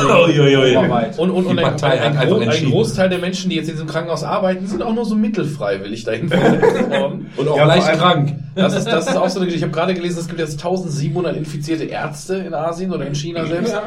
Europaweit. 0.09 1.19
Und, 1.19 1.31
und, 1.31 1.45
und 1.45 1.57
Die 1.57 1.63
ein. 1.63 2.71
Großteil 2.71 3.09
der 3.09 3.19
Menschen, 3.19 3.49
die 3.49 3.57
jetzt 3.57 3.67
in 3.67 3.73
diesem 3.73 3.87
Krankenhaus 3.87 4.23
arbeiten, 4.23 4.67
sind 4.67 4.81
auch 4.81 4.93
nur 4.93 5.05
so 5.05 5.15
mittelfreiwillig 5.15 6.05
dahin 6.05 6.29
versetzt 6.29 6.89
worden. 6.89 7.29
Und 7.35 7.47
auch 7.49 7.57
Ja, 7.57 7.65
leicht 7.65 7.91
krank. 7.93 8.35
Das 8.55 8.73
ist, 8.73 8.87
das 8.87 9.07
ist 9.07 9.17
auch 9.17 9.29
so 9.29 9.39
eine 9.39 9.47
Geschichte. 9.47 9.53
Ich 9.57 9.63
habe 9.63 9.73
gerade 9.73 9.93
gelesen, 9.93 10.19
es 10.19 10.27
gibt 10.27 10.39
jetzt 10.39 10.53
1700 10.53 11.35
infizierte 11.35 11.85
Ärzte 11.85 12.35
in 12.35 12.53
Asien 12.53 12.91
oder 12.91 13.05
in 13.05 13.15
China 13.15 13.45
selbst. 13.45 13.73
Ja. 13.73 13.83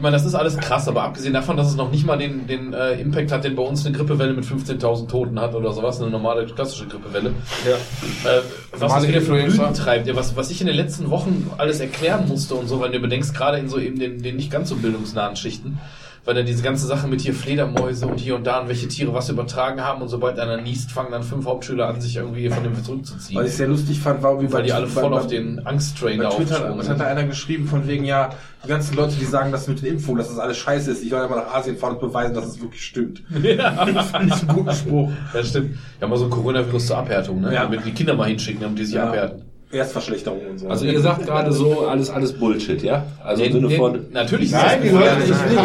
Ich 0.00 0.02
meine, 0.02 0.16
das 0.16 0.24
ist 0.24 0.34
alles 0.34 0.56
krass, 0.56 0.88
aber 0.88 1.02
abgesehen 1.02 1.34
davon, 1.34 1.58
dass 1.58 1.68
es 1.68 1.76
noch 1.76 1.90
nicht 1.90 2.06
mal 2.06 2.16
den, 2.16 2.46
den 2.46 2.72
äh, 2.72 2.92
Impact 2.92 3.30
hat, 3.32 3.44
den 3.44 3.54
bei 3.54 3.62
uns 3.62 3.84
eine 3.84 3.94
Grippewelle 3.94 4.32
mit 4.32 4.46
15.000 4.46 5.08
Toten 5.08 5.38
hat 5.38 5.54
oder 5.54 5.74
sowas, 5.74 6.00
eine 6.00 6.08
normale 6.08 6.46
klassische 6.46 6.86
Grippewelle. 6.86 7.34
Ja. 7.66 8.30
Äh, 8.30 8.40
was 8.78 9.06
wieder 9.06 9.18
Influenza. 9.18 9.58
Blüten 9.58 9.74
treibt, 9.74 10.06
ja, 10.06 10.16
was, 10.16 10.34
was 10.36 10.50
ich 10.50 10.62
in 10.62 10.68
den 10.68 10.76
letzten 10.76 11.10
Wochen 11.10 11.50
alles 11.58 11.80
erklären 11.80 12.26
musste 12.28 12.54
und 12.54 12.66
so, 12.66 12.80
weil 12.80 12.92
du 12.92 12.98
bedenkst, 12.98 13.34
gerade 13.34 13.58
in 13.58 13.68
so 13.68 13.78
eben 13.78 13.98
den, 13.98 14.22
den 14.22 14.36
nicht 14.36 14.50
ganz 14.50 14.70
so 14.70 14.76
bildungsnahen 14.76 15.36
Schichten, 15.36 15.78
weil 16.24 16.34
dann 16.34 16.44
diese 16.46 16.62
ganze 16.62 16.86
Sache 16.86 17.08
mit 17.08 17.20
hier 17.22 17.32
Fledermäuse 17.34 18.06
und 18.06 18.20
hier 18.20 18.36
und 18.36 18.46
da 18.46 18.60
und 18.60 18.68
welche 18.68 18.86
Tiere 18.88 19.14
was 19.14 19.28
übertragen 19.30 19.80
haben 19.82 20.02
und 20.02 20.08
sobald 20.08 20.38
einer 20.38 20.58
niest, 20.60 20.92
fangen 20.92 21.10
dann 21.10 21.22
fünf 21.22 21.46
Hauptschüler 21.46 21.88
an, 21.88 22.00
sich 22.00 22.16
irgendwie 22.16 22.48
von 22.50 22.62
dem 22.62 22.82
zurückzuziehen. 22.84 23.40
Was 23.40 23.48
ich 23.48 23.54
sehr 23.54 23.68
lustig 23.68 23.98
fand, 24.00 24.22
war, 24.22 24.40
wie 24.40 24.52
weil 24.52 24.62
die 24.62 24.72
alle 24.72 24.86
voll 24.86 25.08
bei- 25.10 25.16
auf 25.16 25.26
den 25.26 25.66
Angsttrain 25.66 26.20
aufgesprungen 26.22 26.78
was 26.78 26.88
hat 26.88 27.00
da 27.00 27.04
einer 27.06 27.24
geschrieben 27.24 27.66
von 27.66 27.86
wegen, 27.88 28.04
ja, 28.04 28.30
die 28.64 28.68
ganzen 28.68 28.94
Leute, 28.96 29.14
die 29.18 29.24
sagen, 29.24 29.50
dass 29.52 29.66
mit 29.66 29.80
den 29.82 29.94
Impfungen, 29.94 30.18
dass 30.18 30.28
das 30.28 30.38
alles 30.38 30.58
scheiße 30.58 30.90
ist, 30.90 31.02
ich 31.02 31.08
soll 31.10 31.20
ja 31.20 31.28
mal 31.28 31.36
nach 31.36 31.54
Asien 31.54 31.76
fahren 31.78 31.94
und 31.94 32.00
beweisen, 32.00 32.34
dass 32.34 32.44
es 32.46 32.60
wirklich 32.60 32.84
stimmt. 32.84 33.22
das 33.30 34.06
fand 34.10 34.26
ich 34.34 34.40
einen 34.40 34.48
guten 34.48 34.72
Spruch. 34.74 35.10
Ja, 35.34 35.42
stimmt. 35.42 35.78
Ja, 36.00 36.06
mal 36.06 36.16
so 36.18 36.24
ein 36.26 36.30
Coronavirus 36.30 36.86
zur 36.88 36.98
Abhärtung, 36.98 37.40
ne? 37.40 37.54
Ja. 37.54 37.62
Damit 37.64 37.84
die 37.86 37.92
Kinder 37.92 38.14
mal 38.14 38.28
hinschicken, 38.28 38.60
damit 38.60 38.78
die 38.78 38.84
sich 38.84 38.94
Ja. 38.96 39.08
abhärten. 39.08 39.42
Erstverschlechterung 39.72 40.40
und 40.50 40.58
so. 40.58 40.68
Also 40.68 40.84
ihr 40.84 41.00
sagt 41.00 41.26
gerade 41.26 41.52
so, 41.52 41.86
alles, 41.86 42.10
alles 42.10 42.32
Bullshit, 42.32 42.82
ja? 42.82 43.06
Also 43.24 43.44
im 43.44 43.52
Den- 43.52 43.60
Sinne 43.60 43.68
den- 43.68 43.78
von, 43.78 44.00
natürlich 44.12 44.50
Nein, 44.50 44.82
ist 44.82 44.84
die 44.84 44.88
das 44.92 45.00
Leute 45.00 45.26
gefährlich. 45.26 45.60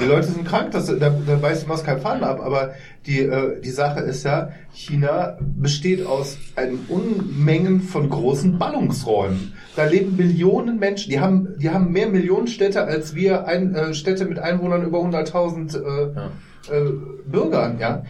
Die 0.00 0.06
Leute 0.06 0.26
sind 0.26 0.46
krank, 0.46 0.72
das, 0.72 0.86
da, 0.86 1.10
da 1.10 1.36
beißt 1.36 1.64
die 1.64 1.68
Maus 1.68 1.84
kein 1.84 2.00
Faden 2.00 2.24
ab, 2.24 2.40
aber 2.42 2.72
die, 3.06 3.20
äh, 3.20 3.60
die 3.60 3.70
Sache 3.70 4.00
ist 4.00 4.24
ja, 4.24 4.50
China 4.72 5.38
besteht 5.40 6.04
aus 6.04 6.36
einem 6.56 6.80
Unmengen 6.88 7.80
von 7.80 8.10
großen 8.10 8.58
Ballungsräumen. 8.58 9.54
Da 9.76 9.84
leben 9.84 10.16
Millionen 10.16 10.78
Menschen, 10.78 11.10
die 11.10 11.20
haben, 11.20 11.54
die 11.58 11.70
haben 11.70 11.92
mehr 11.92 12.08
Millionenstädte 12.08 12.84
als 12.84 13.14
wir, 13.14 13.46
ein, 13.46 13.74
äh, 13.74 13.94
Städte 13.94 14.24
mit 14.24 14.38
Einwohnern 14.38 14.84
über 14.84 14.98
100.000 14.98 15.76
äh, 15.76 16.74
äh, 16.74 16.92
Bürgern, 17.26 17.78
ja. 17.78 18.04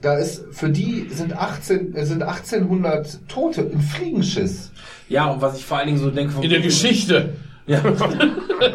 Da 0.00 0.14
ist, 0.14 0.44
für 0.52 0.70
die 0.70 1.08
sind 1.10 1.36
18, 1.36 1.94
äh, 1.94 2.06
sind 2.06 2.22
1800 2.22 3.28
Tote 3.28 3.62
im 3.62 3.80
Fliegenschiss. 3.80 4.70
Ja, 5.08 5.26
und 5.26 5.40
was 5.40 5.58
ich 5.58 5.64
vor 5.64 5.78
allen 5.78 5.88
Dingen 5.88 5.98
so 5.98 6.10
denke... 6.10 6.34
In 6.40 6.50
der 6.50 6.60
Geschichte. 6.60 7.34
Ja. 7.68 7.80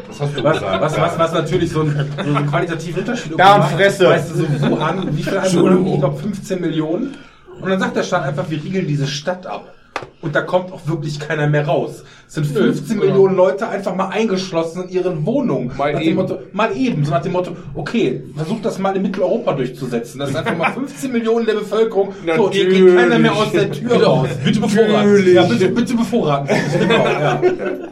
Das 0.07 0.21
hast 0.21 0.37
du 0.37 0.43
Was, 0.43 0.53
gesagt. 0.59 0.81
was, 0.81 0.97
was, 0.97 1.19
was 1.19 1.33
natürlich 1.33 1.71
so 1.71 1.81
ein, 1.81 2.09
so 2.23 2.33
ein 2.35 2.47
qualitativer 2.47 2.99
Unterschied 2.99 3.37
Darmfresse. 3.37 4.03
macht. 4.03 4.13
Weißt 4.13 4.31
du, 4.31 4.35
so 4.35 4.69
Wuhan, 4.71 5.17
wie 5.17 5.23
viele 5.23 5.41
Einwohner? 5.41 5.71
haben 5.75 5.85
die? 5.85 5.93
Ich 5.93 5.99
glaube 5.99 6.19
15 6.19 6.61
Millionen. 6.61 7.17
Und 7.59 7.69
dann 7.69 7.79
sagt 7.81 7.95
der 7.97 8.03
Staat 8.03 8.23
einfach, 8.23 8.49
wir 8.49 8.63
riegeln 8.63 8.87
diese 8.87 9.07
Stadt 9.07 9.45
ab. 9.45 9.73
Und 10.21 10.35
da 10.35 10.41
kommt 10.41 10.71
auch 10.71 10.87
wirklich 10.87 11.19
keiner 11.19 11.47
mehr 11.47 11.65
raus. 11.67 12.03
Es 12.27 12.35
sind 12.35 12.47
15 12.47 12.97
Nö, 12.97 13.05
Millionen 13.05 13.35
Leute 13.35 13.67
einfach 13.67 13.93
mal 13.95 14.07
eingeschlossen 14.07 14.83
in 14.83 14.89
ihren 14.89 15.25
Wohnungen. 15.25 15.71
Mal 15.77 15.93
nach 15.93 16.01
eben. 16.01 16.09
Dem 16.09 16.15
Motto, 16.15 16.39
mal 16.53 16.75
eben. 16.75 17.05
So 17.05 17.11
nach 17.11 17.21
dem 17.21 17.33
Motto, 17.33 17.51
okay, 17.75 18.23
versucht 18.35 18.65
das 18.65 18.79
mal 18.79 18.95
in 18.95 19.01
Mitteleuropa 19.01 19.53
durchzusetzen. 19.53 20.19
Das 20.19 20.29
ist 20.29 20.35
einfach 20.35 20.57
mal 20.57 20.71
15 20.73 21.11
Millionen 21.11 21.45
der 21.45 21.53
Bevölkerung. 21.53 22.13
So, 22.35 22.49
hier 22.51 22.69
geht 22.69 22.95
keiner 22.95 23.19
mehr 23.19 23.33
aus 23.33 23.51
der 23.51 23.71
Tür 23.71 23.89
Bitte, 23.89 24.05
raus. 24.05 24.27
bitte 24.43 24.59
bevorraten. 24.61 25.33
Ja, 25.33 25.43
bitte, 25.43 25.69
bitte 25.69 25.93
bevorraten. 25.95 26.49
genau, 26.79 27.05
ja. 27.05 27.41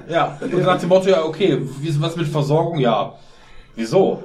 ja. 0.10 0.38
Und 0.42 0.64
nach 0.64 0.80
dem 0.80 0.90
Motto, 0.90 1.10
ja, 1.10 1.24
okay, 1.24 1.60
was 2.00 2.16
mit 2.16 2.28
Versorgung? 2.28 2.80
Ja. 2.80 3.14
Wieso? 3.76 4.22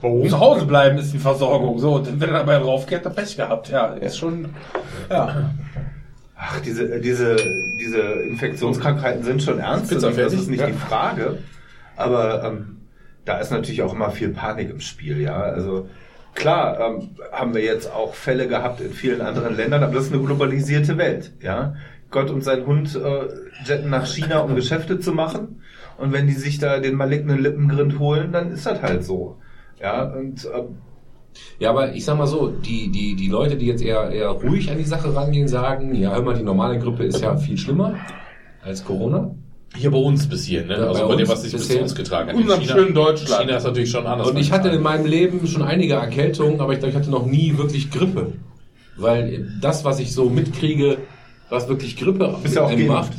Warum? 0.00 0.28
Zu 0.28 0.38
Hause 0.38 0.66
bleiben 0.66 0.98
ist 0.98 1.12
die 1.12 1.18
Versorgung. 1.18 1.78
So, 1.78 1.94
und 1.94 2.20
wenn 2.20 2.28
er 2.28 2.40
dabei 2.40 2.58
draufkehrt, 2.58 3.04
dann 3.06 3.14
Pech 3.14 3.36
gehabt. 3.36 3.70
Ja, 3.70 3.86
ist 3.94 4.18
schon, 4.18 4.50
ja. 5.10 5.50
Ach, 6.44 6.60
diese, 6.60 6.98
diese, 7.00 7.36
diese 7.80 8.00
Infektionskrankheiten 8.00 9.22
sind 9.22 9.42
schon 9.42 9.60
ernst. 9.60 9.90
Pizza 9.90 10.08
das 10.08 10.16
fertig? 10.16 10.40
ist 10.40 10.50
nicht 10.50 10.60
Ja. 10.60 10.66
die 10.66 10.72
Frage. 10.72 11.38
Aber 11.96 12.42
ähm, 12.44 12.78
da 13.24 13.38
ist 13.38 13.52
natürlich 13.52 13.82
auch 13.82 13.94
immer 13.94 14.10
viel 14.10 14.30
Panik 14.30 14.70
im 14.70 14.80
Spiel, 14.80 15.20
ja. 15.20 15.40
Also 15.40 15.88
klar 16.34 16.80
ähm, 16.80 17.10
haben 17.30 17.54
wir 17.54 17.62
jetzt 17.62 17.92
auch 17.92 18.14
Fälle 18.14 18.48
gehabt 18.48 18.80
in 18.80 18.92
vielen 18.92 19.20
anderen 19.20 19.56
Ländern, 19.56 19.84
aber 19.84 19.94
das 19.94 20.06
ist 20.06 20.12
eine 20.12 20.22
globalisierte 20.22 20.98
Welt, 20.98 21.32
ja. 21.40 21.76
Gott 22.10 22.28
und 22.30 22.42
sein 22.42 22.66
Hund 22.66 22.94
äh, 22.96 23.28
jetten 23.64 23.88
nach 23.90 24.06
China, 24.06 24.40
um 24.40 24.54
Geschäfte 24.56 24.98
zu 24.98 25.12
machen. 25.12 25.62
Und 25.96 26.12
wenn 26.12 26.26
die 26.26 26.32
sich 26.34 26.58
da 26.58 26.80
den 26.80 26.94
malignen 26.96 27.38
Lippengrind 27.38 27.98
holen, 27.98 28.32
dann 28.32 28.50
ist 28.50 28.66
das 28.66 28.82
halt 28.82 29.04
so. 29.04 29.38
Ja, 29.80 30.02
und 30.02 30.44
ähm, 30.54 30.78
Ja, 31.58 31.70
aber 31.70 31.94
ich 31.94 32.04
sag 32.04 32.18
mal 32.18 32.26
so, 32.26 32.48
die, 32.48 32.90
die, 32.90 33.14
die 33.14 33.28
Leute, 33.28 33.56
die 33.56 33.66
jetzt 33.66 33.82
eher, 33.82 34.10
eher 34.10 34.28
ruhig 34.28 34.70
an 34.70 34.78
die 34.78 34.84
Sache 34.84 35.14
rangehen, 35.14 35.48
sagen, 35.48 35.94
ja, 35.94 36.12
hör 36.12 36.22
mal, 36.22 36.34
die 36.36 36.42
normale 36.42 36.78
Grippe 36.78 37.04
ist 37.04 37.20
ja 37.20 37.36
viel 37.36 37.56
schlimmer 37.56 37.94
als 38.62 38.84
Corona. 38.84 39.34
Hier 39.74 39.90
bei 39.90 39.98
uns 39.98 40.28
bis 40.28 40.44
hier, 40.44 40.66
ne? 40.66 40.74
Ja, 40.76 40.88
Also 40.88 41.02
bei 41.02 41.08
bei 41.08 41.16
dem, 41.16 41.28
was 41.28 41.42
sich 41.42 41.52
bis 41.52 41.62
bisher. 41.62 41.76
zu 41.76 41.82
uns 41.84 41.94
getragen 41.94 42.28
hat. 42.28 42.36
Unserem 42.36 42.60
In 42.60 42.68
schönen 42.68 42.94
Deutschland. 42.94 43.42
China 43.42 43.56
ist 43.56 43.64
natürlich 43.64 43.90
schon 43.90 44.06
anders. 44.06 44.28
Und 44.28 44.36
ich 44.36 44.52
hatte 44.52 44.68
in 44.68 44.82
meinem 44.82 45.06
Leben 45.06 45.46
schon 45.46 45.62
einige 45.62 45.94
Erkältungen, 45.94 46.60
aber 46.60 46.74
ich 46.74 46.80
glaube, 46.80 46.90
ich 46.90 46.96
hatte 46.96 47.10
noch 47.10 47.24
nie 47.24 47.56
wirklich 47.56 47.90
Grippe. 47.90 48.32
Weil 48.96 49.50
das, 49.62 49.84
was 49.84 49.98
ich 50.00 50.12
so 50.12 50.28
mitkriege, 50.28 50.98
was 51.48 51.68
wirklich 51.68 51.96
Grippe 51.96 52.36
Bist 52.42 52.56
du 52.56 52.60
auch 52.60 52.76
macht, 52.76 53.12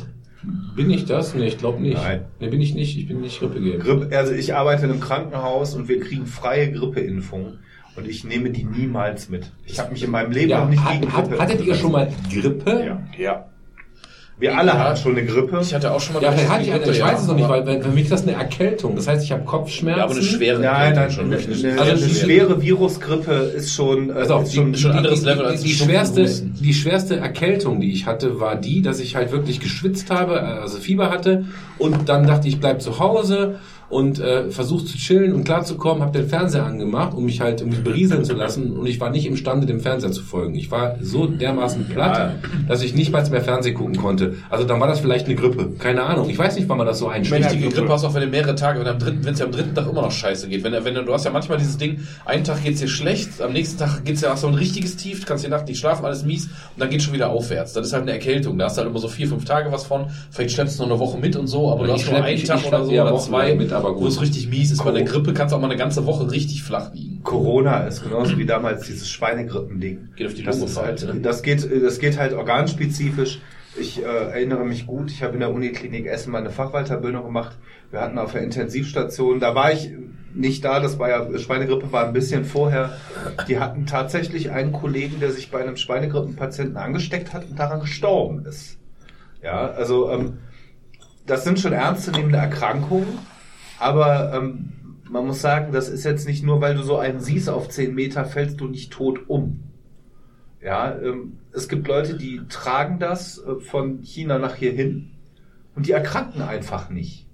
bin 0.76 0.90
ich 0.90 1.06
das? 1.06 1.34
Nee, 1.34 1.46
ich 1.46 1.58
glaube 1.58 1.80
nicht. 1.80 1.94
Nein. 1.96 2.26
Nee, 2.38 2.48
bin 2.48 2.60
ich 2.60 2.74
nicht. 2.74 2.96
Ich 2.98 3.08
bin 3.08 3.20
nicht 3.20 3.40
Grippe 3.40 3.60
geimpft. 3.60 3.80
Grippe, 3.86 4.16
also 4.16 4.32
ich 4.32 4.54
arbeite 4.54 4.84
in 4.84 4.92
einem 4.92 5.00
Krankenhaus 5.00 5.74
und 5.74 5.88
wir 5.88 5.98
kriegen 6.00 6.26
freie 6.26 6.70
Grippeimpfungen 6.70 7.58
und 7.96 8.08
ich 8.08 8.24
nehme 8.24 8.50
die 8.50 8.64
niemals 8.64 9.28
mit. 9.28 9.44
Ich 9.66 9.78
habe 9.78 9.92
mich 9.92 10.02
in 10.02 10.10
meinem 10.10 10.32
Leben 10.32 10.50
Ja, 10.50 10.60
noch 10.64 10.70
nicht 10.70 10.82
hat, 10.84 11.00
gegen 11.00 11.12
hat, 11.12 11.28
Grippe. 11.28 11.42
hattet 11.42 11.64
ihr 11.64 11.74
schon 11.74 11.92
mal 11.92 12.08
Grippe? 12.32 12.84
Ja. 12.86 13.00
ja. 13.18 13.44
Wir 14.36 14.58
alle 14.58 14.70
Ja. 14.72 14.78
hatten 14.78 14.96
schon 14.96 15.12
eine 15.16 15.24
Grippe. 15.24 15.60
Ich 15.62 15.72
hatte 15.72 15.92
auch 15.92 16.00
schon 16.00 16.14
mal 16.14 16.22
Ja, 16.24 16.30
hatte 16.32 16.38
die 16.38 16.44
ich 16.44 16.50
eine, 16.72 16.80
Grippe, 16.80 16.90
ich 16.96 17.02
weiß 17.04 17.20
es 17.20 17.26
noch 17.28 17.36
nicht, 17.36 17.48
weil, 17.48 17.64
weil 17.68 17.80
für 17.80 17.90
mich 17.90 18.02
ist 18.04 18.10
das 18.12 18.22
eine 18.24 18.32
Erkältung. 18.32 18.96
Das 18.96 19.06
heißt, 19.06 19.22
ich 19.22 19.30
habe 19.30 19.44
Kopfschmerzen. 19.44 19.98
Ja, 19.98 20.04
aber 20.04 20.14
eine 20.14 20.22
schwere 20.24 20.60
Nein, 20.60 20.94
nein, 20.96 21.10
schon 21.12 21.26
eine, 21.26 21.36
eine, 21.36 21.46
Also 21.80 21.92
eine 21.92 22.00
die- 22.00 22.14
schwere 22.16 22.60
Virusgrippe 22.60 23.30
ist 23.32 23.72
schon, 23.72 24.10
äh, 24.10 24.14
auf, 24.28 24.42
ist 24.42 24.52
die, 24.52 24.56
schon 24.76 24.90
ein 24.90 24.96
anderes 24.98 25.20
die, 25.20 25.26
Level 25.26 25.44
die, 25.44 25.50
als 25.50 25.62
die, 25.62 25.68
Schnupfen, 25.70 25.88
schwerste, 25.94 26.22
Husten. 26.24 26.54
die 26.60 26.74
schwerste 26.74 27.16
Erkältung, 27.18 27.80
die 27.80 27.92
ich 27.92 28.06
hatte, 28.06 28.40
war 28.40 28.56
die, 28.56 28.82
dass 28.82 28.98
ich 28.98 29.14
halt 29.14 29.30
wirklich 29.30 29.60
geschwitzt 29.60 30.10
habe, 30.10 30.42
also 30.42 30.78
Fieber 30.78 31.10
hatte 31.10 31.44
und 31.78 32.08
dann 32.08 32.26
dachte 32.26 32.48
ich, 32.48 32.58
bleib 32.58 32.82
zu 32.82 32.98
Hause 32.98 33.60
und 33.88 34.18
äh, 34.18 34.50
versuch 34.50 34.84
zu 34.84 34.96
chillen 34.96 35.32
und 35.32 35.44
klarzukommen, 35.44 36.02
habe 36.02 36.16
den 36.16 36.28
Fernseher 36.28 36.64
angemacht, 36.64 37.14
um 37.14 37.24
mich 37.24 37.40
halt 37.40 37.64
mich 37.64 37.82
berieseln 37.82 38.24
zu 38.24 38.34
lassen 38.34 38.76
und 38.76 38.86
ich 38.86 39.00
war 39.00 39.10
nicht 39.10 39.26
imstande, 39.26 39.66
dem 39.66 39.80
Fernseher 39.80 40.12
zu 40.12 40.22
folgen. 40.22 40.54
Ich 40.54 40.70
war 40.70 40.96
so 41.00 41.26
dermaßen 41.26 41.88
platt, 41.88 42.34
dass 42.68 42.82
ich 42.82 42.94
nicht 42.94 43.12
mal 43.12 43.24
mehr 43.30 43.42
Fernsehen 43.42 43.74
gucken 43.74 43.96
konnte. 43.96 44.34
Also 44.50 44.64
dann 44.64 44.80
war 44.80 44.88
das 44.88 45.00
vielleicht 45.00 45.26
eine 45.26 45.34
Grippe, 45.34 45.70
keine 45.78 46.02
Ahnung. 46.02 46.28
Ich 46.28 46.38
weiß 46.38 46.56
nicht, 46.56 46.68
wann 46.68 46.78
man 46.78 46.86
das 46.86 46.98
so 46.98 47.08
einschlägt. 47.08 47.46
Richtige 47.46 47.68
Grippe 47.70 47.88
hast 47.88 48.04
du 48.04 48.08
auch, 48.08 48.14
wenn 48.14 48.22
du 48.22 48.28
mehrere 48.28 48.54
Tage, 48.54 48.80
wenn 48.80 48.86
am 48.86 48.98
dritten, 48.98 49.24
wenn 49.24 49.34
es 49.34 49.40
ja 49.40 49.46
am 49.46 49.52
dritten 49.52 49.74
Tag 49.74 49.88
immer 49.88 50.02
noch 50.02 50.12
scheiße 50.12 50.48
geht. 50.48 50.62
Wenn, 50.64 50.72
wenn 50.72 50.94
du, 50.94 51.12
hast 51.12 51.24
ja 51.24 51.30
manchmal 51.30 51.58
dieses 51.58 51.78
Ding, 51.78 52.00
einen 52.24 52.44
Tag 52.44 52.62
geht's 52.62 52.80
dir 52.80 52.88
schlecht, 52.88 53.40
am 53.40 53.52
nächsten 53.52 53.78
Tag 53.78 54.04
geht's 54.04 54.20
ja 54.20 54.30
hast 54.30 54.42
du 54.42 54.48
ein 54.48 54.54
richtiges 54.54 54.96
Tief, 54.96 55.20
du 55.20 55.26
kannst 55.26 55.44
die 55.44 55.48
Nacht 55.48 55.68
nicht 55.68 55.78
schlafen, 55.78 56.04
alles 56.04 56.24
mies 56.24 56.46
und 56.46 56.78
dann 56.78 56.90
geht's 56.90 57.04
schon 57.04 57.14
wieder 57.14 57.30
aufwärts. 57.30 57.72
Das 57.72 57.86
ist 57.86 57.92
halt 57.92 58.02
eine 58.02 58.12
Erkältung. 58.12 58.58
Da 58.58 58.66
hast 58.66 58.76
du 58.76 58.80
halt 58.82 58.90
immer 58.90 58.98
so 58.98 59.08
vier, 59.08 59.28
fünf 59.28 59.44
Tage 59.44 59.70
was 59.72 59.84
von. 59.84 60.06
Vielleicht 60.30 60.52
schleppst 60.52 60.78
du 60.78 60.82
noch 60.82 60.90
eine 60.90 60.98
Woche 60.98 61.18
mit 61.18 61.36
und 61.36 61.46
so, 61.46 61.70
aber 61.70 61.82
Ja, 61.82 61.86
du 61.86 61.92
hast 61.94 62.10
nur 62.10 62.22
einen 62.22 62.44
Tag 62.44 62.66
oder 62.66 62.84
so 62.84 62.92
oder 62.92 63.18
zwei, 63.18 63.54
mit, 63.54 63.72
aber 63.74 63.94
gut. 63.94 64.02
wo 64.02 64.06
es 64.06 64.20
richtig 64.20 64.48
mies 64.48 64.70
ist. 64.70 64.84
Bei 64.84 64.90
der 64.90 65.04
Grippe 65.04 65.34
kannst 65.34 65.52
du 65.52 65.56
auch 65.56 65.60
mal 65.60 65.68
eine 65.70 65.78
ganze 65.78 66.06
Woche 66.06 66.30
richtig 66.30 66.62
flach 66.62 66.92
liegen. 66.94 67.22
Corona 67.22 67.86
ist 67.86 68.02
genauso 68.02 68.38
wie 68.38 68.46
damals 68.46 68.86
dieses 68.86 69.08
Schweinegrippending. 69.10 70.10
Geht 70.16 70.26
auf 70.26 70.34
die 70.34 70.42
das, 70.42 70.58
ist 70.58 70.76
halt, 70.76 71.04
ne? 71.04 71.20
das 71.20 71.42
geht, 71.42 71.68
das 71.82 71.98
geht 71.98 72.18
halt 72.18 72.32
organspezifisch. 72.32 73.40
Ich 73.76 74.02
äh, 74.02 74.06
erinnere 74.06 74.64
mich 74.64 74.86
gut, 74.86 75.10
ich 75.10 75.22
habe 75.22 75.34
in 75.34 75.40
der 75.40 75.52
Uniklinik 75.52 76.06
Essen 76.06 76.30
meine 76.30 76.50
Fachweiterbildung 76.50 77.24
gemacht. 77.24 77.56
Wir 77.90 78.00
hatten 78.00 78.18
auf 78.18 78.32
der 78.32 78.42
Intensivstation, 78.42 79.40
da 79.40 79.54
war 79.54 79.72
ich 79.72 79.90
nicht 80.34 80.64
da, 80.64 80.80
das 80.80 80.98
war 80.98 81.08
ja, 81.08 81.38
Schweinegrippe 81.38 81.92
war 81.92 82.06
ein 82.06 82.12
bisschen 82.12 82.44
vorher. 82.44 82.96
Die 83.48 83.58
hatten 83.58 83.86
tatsächlich 83.86 84.50
einen 84.50 84.72
Kollegen, 84.72 85.20
der 85.20 85.30
sich 85.30 85.50
bei 85.50 85.62
einem 85.62 85.76
Schweinegrippenpatienten 85.76 86.76
angesteckt 86.76 87.32
hat 87.32 87.48
und 87.48 87.58
daran 87.58 87.80
gestorben 87.80 88.44
ist. 88.46 88.78
Ja, 89.42 89.70
also 89.70 90.10
ähm, 90.10 90.38
das 91.26 91.44
sind 91.44 91.60
schon 91.60 91.72
ernstzunehmende 91.72 92.38
Erkrankungen, 92.38 93.18
aber 93.78 94.32
ähm, 94.34 94.72
man 95.10 95.26
muss 95.26 95.40
sagen, 95.40 95.72
das 95.72 95.88
ist 95.88 96.04
jetzt 96.04 96.26
nicht 96.26 96.44
nur, 96.44 96.60
weil 96.60 96.74
du 96.74 96.82
so 96.82 96.96
einen 96.98 97.20
siehst 97.20 97.48
auf 97.48 97.68
10 97.68 97.94
Meter, 97.94 98.24
fällst 98.24 98.60
du 98.60 98.66
nicht 98.66 98.92
tot 98.92 99.28
um. 99.28 99.62
Ja, 100.60 100.98
ähm, 100.98 101.38
es 101.52 101.68
gibt 101.68 101.86
Leute, 101.88 102.16
die 102.16 102.40
tragen 102.48 102.98
das 102.98 103.38
äh, 103.38 103.60
von 103.60 104.02
China 104.02 104.38
nach 104.38 104.56
hier 104.56 104.72
hin 104.72 105.10
und 105.74 105.86
die 105.86 105.92
erkranken 105.92 106.42
einfach 106.42 106.88
nicht. 106.88 107.26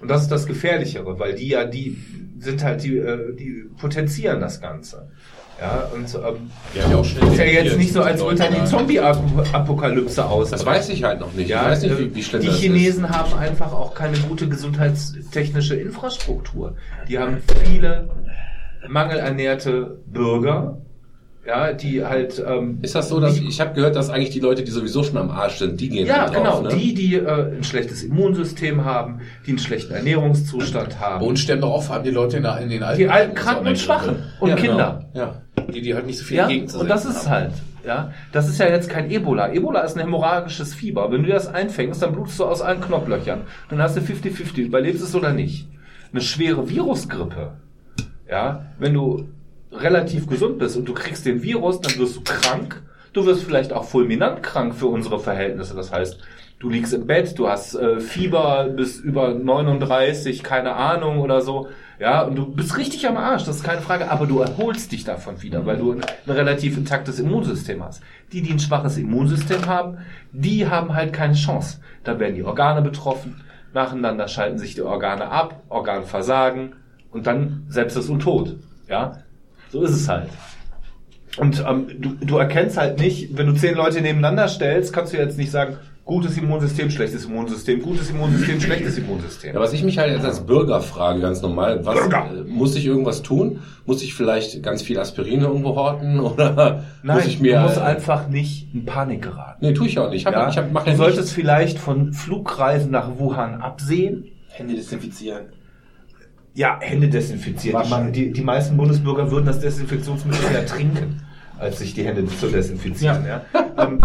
Und 0.00 0.08
das 0.08 0.22
ist 0.22 0.30
das 0.30 0.46
Gefährlichere, 0.46 1.18
weil 1.18 1.34
die 1.34 1.48
ja, 1.48 1.64
die 1.64 1.98
sind 2.38 2.62
halt, 2.62 2.84
die, 2.84 2.96
äh, 2.98 3.34
die 3.34 3.64
potenzieren 3.78 4.40
das 4.40 4.60
Ganze. 4.60 5.10
Ja, 5.60 5.88
und 5.92 6.14
ähm, 6.14 6.50
Die 6.74 6.80
haben 6.82 6.90
ja 6.92 6.96
auch 6.98 7.04
schnell 7.04 7.32
ist 7.32 7.38
ja 7.38 7.44
jetzt 7.44 7.76
nicht 7.78 7.92
so, 7.92 8.02
als 8.02 8.22
würde 8.22 8.36
dann 8.36 8.54
die. 8.54 8.64
Zombie-Apokalypse 8.64 10.24
aus. 10.24 10.50
Das 10.50 10.64
weiß 10.64 10.88
ich 10.90 11.02
halt 11.02 11.18
noch 11.20 11.32
nicht. 11.32 11.48
Ja, 11.50 11.62
ich 11.62 11.68
weiß 11.70 11.82
nicht, 11.82 11.92
äh, 11.92 11.98
wie, 11.98 12.14
wie 12.14 12.22
schlimm 12.22 12.42
die 12.42 12.46
das 12.46 12.56
ist. 12.56 12.62
Chinesen 12.62 13.10
haben 13.10 13.34
einfach 13.36 13.72
auch 13.72 13.94
keine 13.94 14.18
gute 14.18 14.48
gesundheitstechnische 14.48 15.74
Infrastruktur. 15.74 16.74
Die 17.08 17.18
haben 17.18 17.38
viele 17.64 18.08
mangelernährte 18.86 19.98
Bürger, 20.06 20.78
ja, 21.46 21.72
die 21.72 22.04
halt 22.04 22.44
ähm, 22.46 22.78
Ist 22.82 22.94
das 22.94 23.08
so, 23.08 23.20
dass 23.20 23.34
nicht- 23.40 23.48
ich 23.48 23.60
habe 23.60 23.72
gehört, 23.74 23.96
dass 23.96 24.10
eigentlich 24.10 24.30
die 24.30 24.40
Leute, 24.40 24.62
die 24.64 24.70
sowieso 24.70 25.02
schon 25.02 25.16
am 25.16 25.30
Arsch 25.30 25.56
sind, 25.58 25.80
die 25.80 25.88
gehen 25.88 26.06
ja, 26.06 26.22
halt 26.22 26.34
drauf, 26.34 26.60
genau, 26.60 26.60
ne? 26.60 26.76
die, 26.76 26.92
die 26.92 27.14
äh, 27.14 27.56
ein 27.56 27.64
schlechtes 27.64 28.02
Immunsystem 28.02 28.84
haben, 28.84 29.20
die 29.46 29.52
einen 29.52 29.58
schlechten 29.58 29.94
Ernährungszustand 29.94 31.00
haben, 31.00 31.24
uns 31.24 31.40
sterben 31.40 31.62
doch 31.62 31.70
auch 31.72 31.82
vor 31.82 31.94
allem 31.96 32.04
die 32.04 32.10
Leute 32.10 32.36
in, 32.36 32.44
in 32.44 32.68
den 32.68 32.82
Alten. 32.82 32.98
die 33.00 33.08
alten, 33.08 33.34
Kranken 33.34 33.66
und 33.68 33.78
Schwachen 33.78 34.16
und 34.40 34.50
ja, 34.50 34.56
Kinder. 34.56 35.06
Genau. 35.14 35.24
Ja. 35.26 35.42
Die, 35.72 35.82
die 35.82 35.94
halt 35.94 36.06
nicht 36.06 36.18
so 36.18 36.24
viel 36.24 36.38
Ja, 36.38 36.46
Gegend 36.46 36.74
und 36.74 36.88
das 36.88 37.04
ist 37.04 37.26
haben. 37.28 37.30
halt, 37.30 37.52
ja, 37.84 38.12
das 38.32 38.48
ist 38.48 38.58
ja 38.58 38.66
jetzt 38.68 38.88
kein 38.88 39.10
Ebola. 39.10 39.52
Ebola 39.52 39.80
ist 39.80 39.96
ein 39.96 40.00
hämorrhagisches 40.00 40.74
Fieber. 40.74 41.10
Wenn 41.12 41.22
du 41.24 41.28
das 41.28 41.46
einfängst, 41.46 42.02
dann 42.02 42.12
blutest 42.12 42.38
du 42.40 42.44
aus 42.46 42.62
allen 42.62 42.80
Knopflöchern. 42.80 43.42
Dann 43.68 43.80
hast 43.82 43.96
du 43.96 44.00
50-50, 44.00 44.58
überlebst 44.62 45.02
es 45.02 45.14
oder 45.14 45.32
nicht. 45.32 45.68
Eine 46.12 46.22
schwere 46.22 46.68
Virusgrippe, 46.70 47.52
ja, 48.30 48.66
wenn 48.78 48.94
du 48.94 49.28
relativ 49.70 50.26
gesund 50.26 50.58
bist 50.58 50.76
und 50.76 50.86
du 50.86 50.94
kriegst 50.94 51.26
den 51.26 51.42
Virus, 51.42 51.80
dann 51.80 51.98
wirst 51.98 52.16
du 52.16 52.20
krank. 52.22 52.82
Du 53.12 53.26
wirst 53.26 53.42
vielleicht 53.44 53.72
auch 53.72 53.84
fulminant 53.84 54.42
krank 54.42 54.74
für 54.74 54.86
unsere 54.86 55.18
Verhältnisse. 55.18 55.74
Das 55.74 55.92
heißt, 55.92 56.18
du 56.58 56.70
liegst 56.70 56.92
im 56.92 57.06
Bett, 57.06 57.38
du 57.38 57.48
hast 57.48 57.74
äh, 57.74 58.00
Fieber 58.00 58.68
bis 58.68 58.98
über 58.98 59.34
39, 59.34 60.42
keine 60.42 60.74
Ahnung 60.74 61.20
oder 61.20 61.40
so. 61.40 61.68
Ja, 62.00 62.22
und 62.22 62.36
du 62.36 62.46
bist 62.46 62.76
richtig 62.76 63.08
am 63.08 63.16
Arsch, 63.16 63.44
das 63.44 63.56
ist 63.56 63.64
keine 63.64 63.80
Frage, 63.80 64.10
aber 64.10 64.26
du 64.26 64.40
erholst 64.40 64.92
dich 64.92 65.04
davon 65.04 65.42
wieder, 65.42 65.66
weil 65.66 65.78
du 65.78 65.92
ein, 65.92 66.00
ein 66.00 66.32
relativ 66.32 66.76
intaktes 66.76 67.18
Immunsystem 67.18 67.82
hast. 67.82 68.02
Die, 68.32 68.42
die 68.42 68.52
ein 68.52 68.60
schwaches 68.60 68.98
Immunsystem 68.98 69.66
haben, 69.66 69.98
die 70.32 70.68
haben 70.68 70.94
halt 70.94 71.12
keine 71.12 71.34
Chance. 71.34 71.80
Da 72.04 72.20
werden 72.20 72.36
die 72.36 72.44
Organe 72.44 72.82
betroffen, 72.82 73.42
nacheinander 73.74 74.28
schalten 74.28 74.58
sich 74.58 74.74
die 74.74 74.82
Organe 74.82 75.28
ab, 75.28 75.62
Organversagen, 75.68 76.74
Und 77.10 77.26
dann 77.26 77.64
Sepsis 77.68 78.08
und 78.08 78.20
Tod. 78.20 78.56
Ja, 78.88 79.18
so 79.70 79.82
ist 79.82 79.90
es 79.90 80.08
halt. 80.08 80.28
Und 81.36 81.64
ähm, 81.66 81.86
du, 82.00 82.14
du 82.20 82.36
erkennst 82.36 82.76
halt 82.76 82.98
nicht, 82.98 83.36
wenn 83.36 83.46
du 83.46 83.54
zehn 83.54 83.74
Leute 83.74 84.00
nebeneinander 84.00 84.48
stellst, 84.48 84.92
kannst 84.92 85.12
du 85.12 85.16
jetzt 85.16 85.38
nicht 85.38 85.50
sagen, 85.50 85.76
gutes 86.08 86.38
Immunsystem, 86.38 86.90
schlechtes 86.90 87.26
Immunsystem, 87.26 87.82
gutes 87.82 88.08
Immunsystem, 88.08 88.58
schlechtes 88.62 88.96
Immunsystem. 88.96 89.54
Ja, 89.54 89.60
was 89.60 89.74
ich 89.74 89.84
mich 89.84 89.98
halt 89.98 90.10
jetzt 90.10 90.24
als 90.24 90.40
Bürger 90.40 90.80
frage, 90.80 91.20
ganz 91.20 91.42
normal, 91.42 91.84
was, 91.84 91.98
äh, 91.98 92.44
muss 92.46 92.74
ich 92.76 92.86
irgendwas 92.86 93.20
tun? 93.20 93.60
Muss 93.84 94.02
ich 94.02 94.14
vielleicht 94.14 94.62
ganz 94.62 94.80
viel 94.80 94.98
Aspirin 94.98 95.42
irgendwo 95.42 95.76
horten 95.76 96.18
oder 96.20 96.82
muss 97.02 97.26
ich 97.26 97.40
mir 97.40 97.56
du 97.56 97.62
musst 97.64 97.76
äh, 97.76 97.80
einfach 97.80 98.26
nicht 98.28 98.74
in 98.74 98.86
Panik 98.86 99.20
geraten. 99.20 99.58
Nee, 99.60 99.74
tue 99.74 99.86
ich 99.86 99.98
auch 99.98 100.08
nicht. 100.08 100.22
Ich 100.22 100.26
hab, 100.26 100.32
Ja? 100.32 100.48
ich 100.48 100.56
hab, 100.56 100.72
mach 100.72 100.84
du 100.84 100.90
ja 100.92 100.96
solltest 100.96 101.20
nichts. 101.20 101.32
vielleicht 101.34 101.78
von 101.78 102.14
Flugreisen 102.14 102.90
nach 102.90 103.18
Wuhan 103.18 103.60
absehen. 103.60 104.24
Hände 104.48 104.76
desinfizieren. 104.76 105.44
Ja, 106.54 106.78
Hände 106.80 107.08
desinfizieren. 107.08 107.82
Die, 108.12 108.24
die, 108.28 108.32
die 108.32 108.42
meisten 108.42 108.78
Bundesbürger 108.78 109.30
würden 109.30 109.44
das 109.44 109.60
Desinfektionsmittel 109.60 110.54
ja 110.54 110.62
trinken, 110.62 111.20
als 111.58 111.80
sich 111.80 111.92
die 111.92 112.04
Hände 112.04 112.24
zu 112.26 112.46
desinfizieren. 112.46 113.26
Ja. 113.26 113.42
Ähm, 113.78 114.00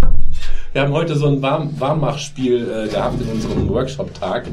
Wir 0.74 0.82
haben 0.82 0.91
heute 0.94 1.16
so 1.16 1.28
ein 1.28 1.40
Warm 1.40 1.80
Warmmachspiel 1.80 2.88
äh, 2.88 2.88
gehabt 2.90 3.22
in 3.22 3.30
unserem 3.30 3.70
Workshop-Tag, 3.70 4.48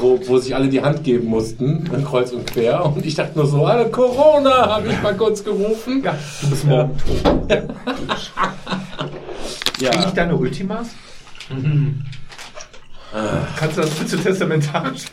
wo, 0.00 0.18
wo 0.26 0.38
sich 0.38 0.56
alle 0.56 0.68
die 0.68 0.82
Hand 0.82 1.04
geben 1.04 1.28
mussten, 1.28 1.88
kreuz 2.04 2.32
und 2.32 2.48
quer. 2.48 2.84
Und 2.84 3.06
ich 3.06 3.14
dachte 3.14 3.38
nur 3.38 3.46
so, 3.46 3.64
alle 3.64 3.88
Corona, 3.88 4.74
habe 4.74 4.88
ich 4.88 5.00
mal 5.00 5.16
kurz 5.16 5.44
gerufen. 5.44 6.02
ja, 6.02 6.16
du 6.40 6.50
bist 6.50 6.64
morgen 6.64 6.98
tot. 6.98 7.64
Ja. 9.80 9.90
Krieg 9.90 10.06
ich 10.08 10.14
deine 10.14 10.34
Ultimas? 10.34 10.88
Kannst 13.56 13.76
du 13.76 13.82
das 13.82 13.90
bitte 13.90 14.16
testamentarisch 14.16 15.04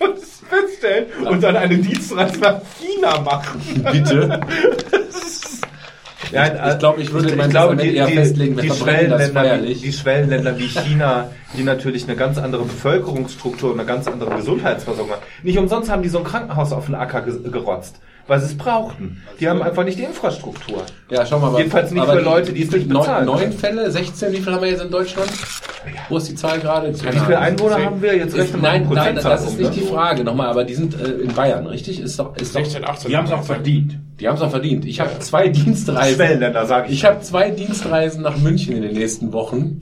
feststellen 0.49 1.27
und 1.27 1.43
dann 1.43 1.57
eine 1.57 1.77
Dienstreise 1.77 2.39
nach 2.39 2.59
China 2.80 3.19
machen? 3.19 3.61
Bitte. 3.91 4.39
Ja, 6.31 6.71
Ich 6.73 6.79
glaube, 6.79 7.01
ich 7.01 7.11
würde 7.13 7.35
mein 7.35 7.49
glaube, 7.49 7.77
Testament 7.77 7.95
eher 7.97 8.07
festlegen, 8.07 8.57
die 8.57 8.67
verbrennen 8.67 9.09
das 9.11 9.29
Schwellenländer, 9.29 9.67
wie, 9.67 9.73
die 9.73 9.93
Schwellenländer 9.93 10.57
wie 10.59 10.67
China, 10.67 11.29
die 11.57 11.63
natürlich 11.63 12.03
eine 12.03 12.15
ganz 12.15 12.37
andere 12.37 12.63
Bevölkerungsstruktur 12.63 13.71
und 13.71 13.79
eine 13.79 13.87
ganz 13.87 14.07
andere 14.07 14.35
Gesundheitsversorgung 14.35 15.13
haben. 15.13 15.21
Nicht 15.43 15.57
umsonst 15.57 15.89
haben 15.89 16.03
die 16.03 16.09
so 16.09 16.19
ein 16.19 16.23
Krankenhaus 16.23 16.71
auf 16.71 16.85
den 16.87 16.95
Acker 16.95 17.21
ge 17.21 17.49
gerotzt, 17.49 17.99
weil 18.30 18.39
sie 18.39 18.45
es 18.45 18.57
brauchten. 18.57 19.22
Die 19.39 19.49
haben 19.49 19.61
einfach 19.61 19.84
nicht 19.84 19.97
die 19.99 20.03
Infrastruktur. 20.03 20.84
Ja, 21.10 21.26
schau 21.26 21.39
mal. 21.39 21.47
aber- 21.47 21.57
Jedenfalls 21.57 21.91
nicht 21.91 22.01
aber 22.01 22.14
für 22.14 22.19
die- 22.19 22.23
Leute, 22.26 22.53
die 22.53 22.64
es 22.64 22.72
nicht 22.72 22.88
neun, 22.88 22.99
bezahlen 23.01 23.26
neun. 23.26 23.51
Fälle, 23.51 23.91
16, 23.91 24.31
wie 24.31 24.38
viel 24.38 24.53
haben 24.53 24.61
wir 24.61 24.69
jetzt 24.69 24.84
in 24.84 24.91
Deutschland? 24.91 25.30
Wo 26.10 26.18
ist 26.18 26.30
die 26.30 26.35
Zahl 26.35 26.60
gerade? 26.60 26.91
Keine 26.93 27.15
Wie 27.15 27.19
viele. 27.19 27.39
Einwohner 27.39 27.84
haben 27.84 28.01
wir? 28.01 28.15
Jetzt 28.15 28.34
Ist, 28.34 28.39
rechnen 28.39 28.61
wir 28.61 28.69
nein, 28.69 28.88
nein, 28.89 29.15
das 29.15 29.43
ist 29.43 29.57
nicht 29.57 29.76
ne? 29.76 29.81
die 29.81 29.88
Frage. 29.88 30.23
Nochmal, 30.23 30.47
aber 30.47 30.64
die 30.64 30.76
sind 30.76 30.93
äh, 30.99 31.06
in 31.23 31.34
Bayern, 31.34 31.65
richtig? 31.68 31.99
Ist 31.99 32.19
doch, 32.19 32.35
ist 32.38 32.56
doch, 32.56 32.61
16, 32.64 32.85
18. 32.85 33.10
Die 33.11 33.18
haben 33.18 33.26
es 33.26 33.31
auch 33.34 33.43
verdient. 33.43 33.97
die 34.19 34.27
haben 34.27 34.35
es 34.35 34.41
auch 34.41 34.49
verdient. 34.51 34.85
Ich 34.85 34.99
habe 34.99 35.18
zwei 35.19 35.47
Dienstreisen. 35.49 36.15
Schwellenländer, 36.15 36.65
sage 36.65 36.88
ich. 36.88 36.93
Ich 36.95 37.06
habe 37.06 37.22
zwei 37.22 37.49
Dienstreisen 37.49 38.22
nach 38.22 38.38
München 38.38 38.76
in 38.76 38.84
den 38.84 38.93
nächsten 38.93 39.34
Wochen. 39.34 39.81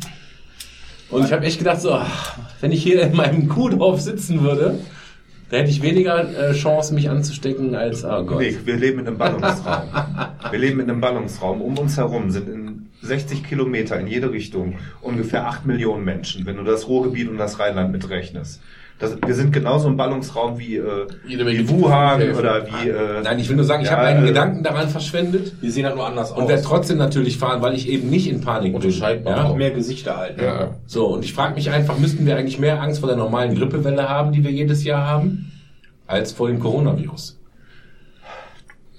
Und 1.09 1.25
ich 1.25 1.31
habe 1.31 1.45
echt 1.45 1.57
gedacht, 1.59 1.81
so, 1.81 1.93
ach, 1.93 2.37
wenn 2.61 2.71
ich 2.71 2.83
hier 2.83 3.01
in 3.01 3.15
meinem 3.15 3.47
Kuhdorf 3.49 4.01
sitzen 4.01 4.41
würde, 4.43 4.79
da 5.49 5.57
hätte 5.57 5.69
ich 5.69 5.81
weniger 5.81 6.49
äh, 6.49 6.53
Chance, 6.53 6.93
mich 6.93 7.09
anzustecken 7.09 7.75
als, 7.75 8.03
oh 8.03 8.23
Gott. 8.23 8.39
Nee, 8.39 8.57
wir 8.65 8.75
leben 8.75 8.99
in 8.99 9.07
einem 9.07 9.17
Ballungsraum. 9.17 9.83
Wir 10.49 10.59
leben 10.59 10.79
in 10.79 10.89
einem 10.89 11.01
Ballungsraum. 11.01 11.61
Um 11.61 11.77
uns 11.77 11.97
herum 11.97 12.31
sind 12.31 12.49
in 12.49 12.89
60 13.01 13.43
Kilometer 13.43 13.99
in 13.99 14.07
jede 14.07 14.31
Richtung 14.31 14.75
ungefähr 15.01 15.47
8 15.47 15.65
Millionen 15.65 16.03
Menschen, 16.03 16.45
wenn 16.45 16.57
du 16.57 16.63
das 16.63 16.87
Ruhrgebiet 16.87 17.29
und 17.29 17.37
das 17.37 17.59
Rheinland 17.59 17.91
mitrechnest. 17.91 18.61
Das, 18.99 19.15
wir 19.23 19.35
sind 19.35 19.53
genauso 19.53 19.87
ein 19.89 19.95
Ballungsraum 19.95 20.57
wie, 20.57 20.77
äh, 20.77 21.07
wie 21.23 21.69
Wuhan 21.69 22.19
oder 22.31 22.65
wie... 22.65 22.89
Äh, 22.89 23.21
Nein, 23.23 23.37
ich 23.37 23.47
will 23.47 23.55
nur 23.55 23.65
sagen, 23.65 23.83
ich 23.83 23.89
ja, 23.89 23.95
habe 23.95 24.07
einen 24.07 24.23
äh, 24.23 24.29
Gedanken 24.29 24.63
daran 24.63 24.89
verschwendet 24.89 25.53
Wir 25.61 25.71
sehen 25.71 25.85
halt 25.85 25.95
nur 25.95 26.07
anders 26.07 26.31
und 26.31 26.47
werde 26.47 26.63
trotzdem 26.63 26.97
natürlich 26.97 27.37
fahren, 27.37 27.61
weil 27.61 27.75
ich 27.75 27.87
eben 27.89 28.09
nicht 28.09 28.27
in 28.27 28.41
Panik 28.41 28.71
bin. 28.71 28.75
Unterscheidbar 28.75 29.37
Ja? 29.37 29.43
auch. 29.45 29.55
mehr 29.55 29.69
Gesichter 29.69 30.17
halt. 30.17 30.37
ne? 30.37 30.43
Ja. 30.43 30.75
So, 30.87 31.05
und 31.05 31.23
ich 31.23 31.33
frage 31.33 31.53
mich 31.53 31.69
einfach, 31.69 31.99
müssten 31.99 32.25
wir 32.25 32.37
eigentlich 32.37 32.57
mehr 32.57 32.81
Angst 32.81 32.99
vor 33.01 33.07
der 33.07 33.17
normalen 33.17 33.55
Grippewelle 33.55 34.09
haben, 34.09 34.31
die 34.31 34.43
wir 34.43 34.51
jedes 34.51 34.83
Jahr 34.83 35.05
haben, 35.05 35.51
als 36.07 36.31
vor 36.31 36.47
dem 36.47 36.59
Coronavirus? 36.59 37.39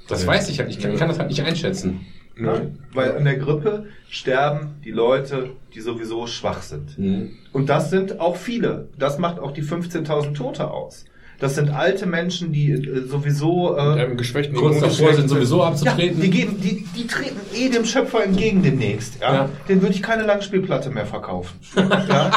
Das 0.08 0.26
weiß 0.26 0.48
ich 0.48 0.58
halt 0.60 0.68
nicht. 0.68 0.78
Ich 0.78 0.84
kann, 0.84 0.92
ich 0.92 0.98
kann 0.98 1.08
das 1.08 1.18
halt 1.18 1.28
nicht 1.28 1.42
einschätzen. 1.42 2.00
Nein, 2.46 2.78
weil 2.92 3.16
an 3.16 3.24
der 3.24 3.36
Grippe 3.36 3.86
sterben 4.08 4.76
die 4.84 4.90
Leute, 4.90 5.50
die 5.74 5.80
sowieso 5.80 6.26
schwach 6.26 6.62
sind. 6.62 6.98
Mhm. 6.98 7.30
Und 7.52 7.68
das 7.68 7.90
sind 7.90 8.20
auch 8.20 8.36
viele. 8.36 8.88
Das 8.98 9.18
macht 9.18 9.38
auch 9.38 9.52
die 9.52 9.62
15.000 9.62 10.34
Tote 10.34 10.70
aus. 10.70 11.04
Das 11.40 11.54
sind 11.54 11.70
alte 11.70 12.06
Menschen, 12.06 12.50
die 12.50 12.72
äh, 12.72 13.06
sowieso... 13.06 13.76
Äh, 13.76 13.80
einem 13.80 14.16
geschwächten 14.16 14.56
Kurz 14.56 14.80
davor 14.80 15.14
sind 15.14 15.28
sowieso 15.28 15.58
ja, 15.58 15.68
abzutreten. 15.68 16.20
die, 16.20 16.30
geben, 16.30 16.60
die, 16.60 16.84
die 16.96 17.06
treten 17.06 17.38
eh 17.54 17.68
dem 17.68 17.84
Schöpfer 17.84 18.24
entgegen 18.24 18.62
demnächst. 18.64 19.20
Ja? 19.20 19.34
Ja. 19.34 19.48
Den 19.68 19.80
würde 19.80 19.94
ich 19.94 20.02
keine 20.02 20.24
Langspielplatte 20.24 20.90
mehr 20.90 21.06
verkaufen. 21.06 21.60
ja? 21.76 22.32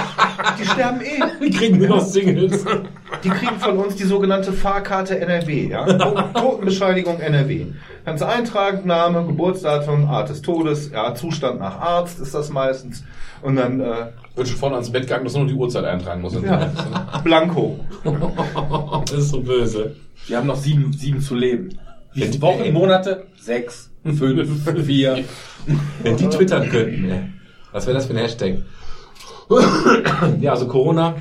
Die 0.60 0.68
sterben 0.68 1.02
eh. 1.02 1.20
die 1.44 1.50
kriegen 1.50 1.80
nur 1.80 1.88
noch 1.88 2.06
Singles. 2.06 2.64
Die 3.24 3.30
kriegen 3.30 3.60
von 3.60 3.78
uns 3.80 3.96
die 3.96 4.04
sogenannte 4.04 4.54
Fahrkarte 4.54 5.20
NRW. 5.20 5.70
Ja? 5.70 5.86
Totenbescheinigung 6.34 7.20
NRW. 7.20 7.66
Kannst 8.04 8.24
du 8.24 8.28
eintragen, 8.28 8.88
Name, 8.88 9.26
Geburtsdatum, 9.26 10.08
Art 10.08 10.30
des 10.30 10.42
Todes, 10.42 10.92
ja, 10.92 11.14
Zustand 11.14 11.60
nach 11.60 11.80
Arzt 11.80 12.20
ist 12.20 12.34
das 12.34 12.50
meistens. 12.50 13.04
Und 13.42 13.56
dann 13.58 13.80
äh, 13.80 14.08
Wird 14.36 14.48
schon 14.48 14.58
vorne 14.58 14.76
ans 14.76 14.92
Bett 14.92 15.04
gegangen, 15.04 15.24
dass 15.24 15.34
du 15.34 15.40
nur 15.40 15.48
die 15.48 15.54
Uhrzeit 15.54 15.86
eintragen 15.86 16.22
musst. 16.22 16.42
ja, 16.42 16.72
Blanko. 17.24 17.80
Das 19.06 19.20
ist 19.20 19.30
so 19.30 19.42
böse. 19.42 19.96
Wir 20.28 20.38
haben 20.38 20.48
noch 20.48 20.56
sieben, 20.56 20.94
sieben 20.94 21.22
zu 21.22 21.36
leben. 21.36 21.78
Wie 22.14 22.22
viele 22.22 22.42
Wochen, 22.42 22.72
Monate? 22.74 23.26
Sechs, 23.40 23.90
fünf, 24.04 24.48
vier. 24.86 25.24
Wenn 26.04 26.18
die 26.18 26.28
twittern 26.28 26.70
könnten, 26.70 27.10
ey. 27.10 27.24
Was 27.72 27.86
wäre 27.86 27.96
das 27.96 28.06
für 28.06 28.14
ein 28.14 28.20
Hashtag? 28.20 28.58
ja, 30.40 30.52
also 30.52 30.68
Corona 30.68 31.16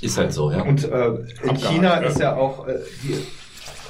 ist 0.00 0.18
halt 0.18 0.32
so, 0.32 0.50
ja. 0.50 0.62
Und 0.62 0.84
äh, 0.84 1.08
in 1.42 1.56
China 1.56 2.00
ja. 2.00 2.08
ist 2.08 2.20
ja 2.20 2.36
auch, 2.36 2.66
äh, 2.66 2.78
die, 3.02 3.14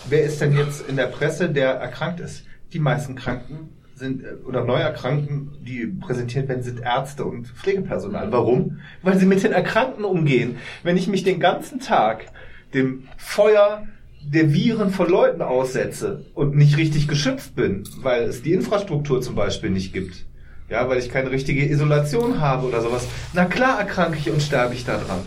wer 0.08 0.22
ist 0.22 0.40
denn 0.40 0.56
jetzt 0.56 0.88
in 0.88 0.96
der 0.96 1.06
Presse, 1.06 1.48
der 1.48 1.70
erkrankt 1.74 2.20
ist? 2.20 2.44
Die 2.72 2.78
meisten 2.78 3.14
Kranken 3.14 3.70
sind, 3.94 4.24
äh, 4.24 4.34
oder 4.46 4.64
Neuerkrankten, 4.64 5.58
die 5.64 5.86
präsentiert 5.86 6.48
werden, 6.48 6.62
sind 6.62 6.80
Ärzte 6.80 7.24
und 7.24 7.48
Pflegepersonal. 7.48 8.30
Warum? 8.32 8.78
Weil 9.02 9.18
sie 9.18 9.26
mit 9.26 9.42
den 9.42 9.52
Erkrankten 9.52 10.04
umgehen. 10.04 10.58
Wenn 10.82 10.96
ich 10.96 11.08
mich 11.08 11.24
den 11.24 11.40
ganzen 11.40 11.80
Tag 11.80 12.26
dem 12.74 13.04
Feuer 13.16 13.86
der 14.22 14.52
Viren 14.52 14.90
von 14.90 15.08
Leuten 15.08 15.40
aussetze 15.40 16.24
und 16.34 16.56
nicht 16.56 16.76
richtig 16.76 17.06
geschützt 17.06 17.54
bin, 17.54 17.84
weil 18.02 18.24
es 18.24 18.42
die 18.42 18.52
Infrastruktur 18.52 19.22
zum 19.22 19.36
Beispiel 19.36 19.70
nicht 19.70 19.92
gibt, 19.92 20.24
ja, 20.68 20.88
weil 20.88 20.98
ich 20.98 21.10
keine 21.10 21.30
richtige 21.30 21.64
Isolation 21.64 22.40
habe 22.40 22.66
oder 22.66 22.80
sowas, 22.80 23.06
na 23.34 23.44
klar 23.44 23.78
erkranke 23.78 24.18
ich 24.18 24.30
und 24.30 24.42
sterbe 24.42 24.74
ich 24.74 24.84
daran. 24.84 25.20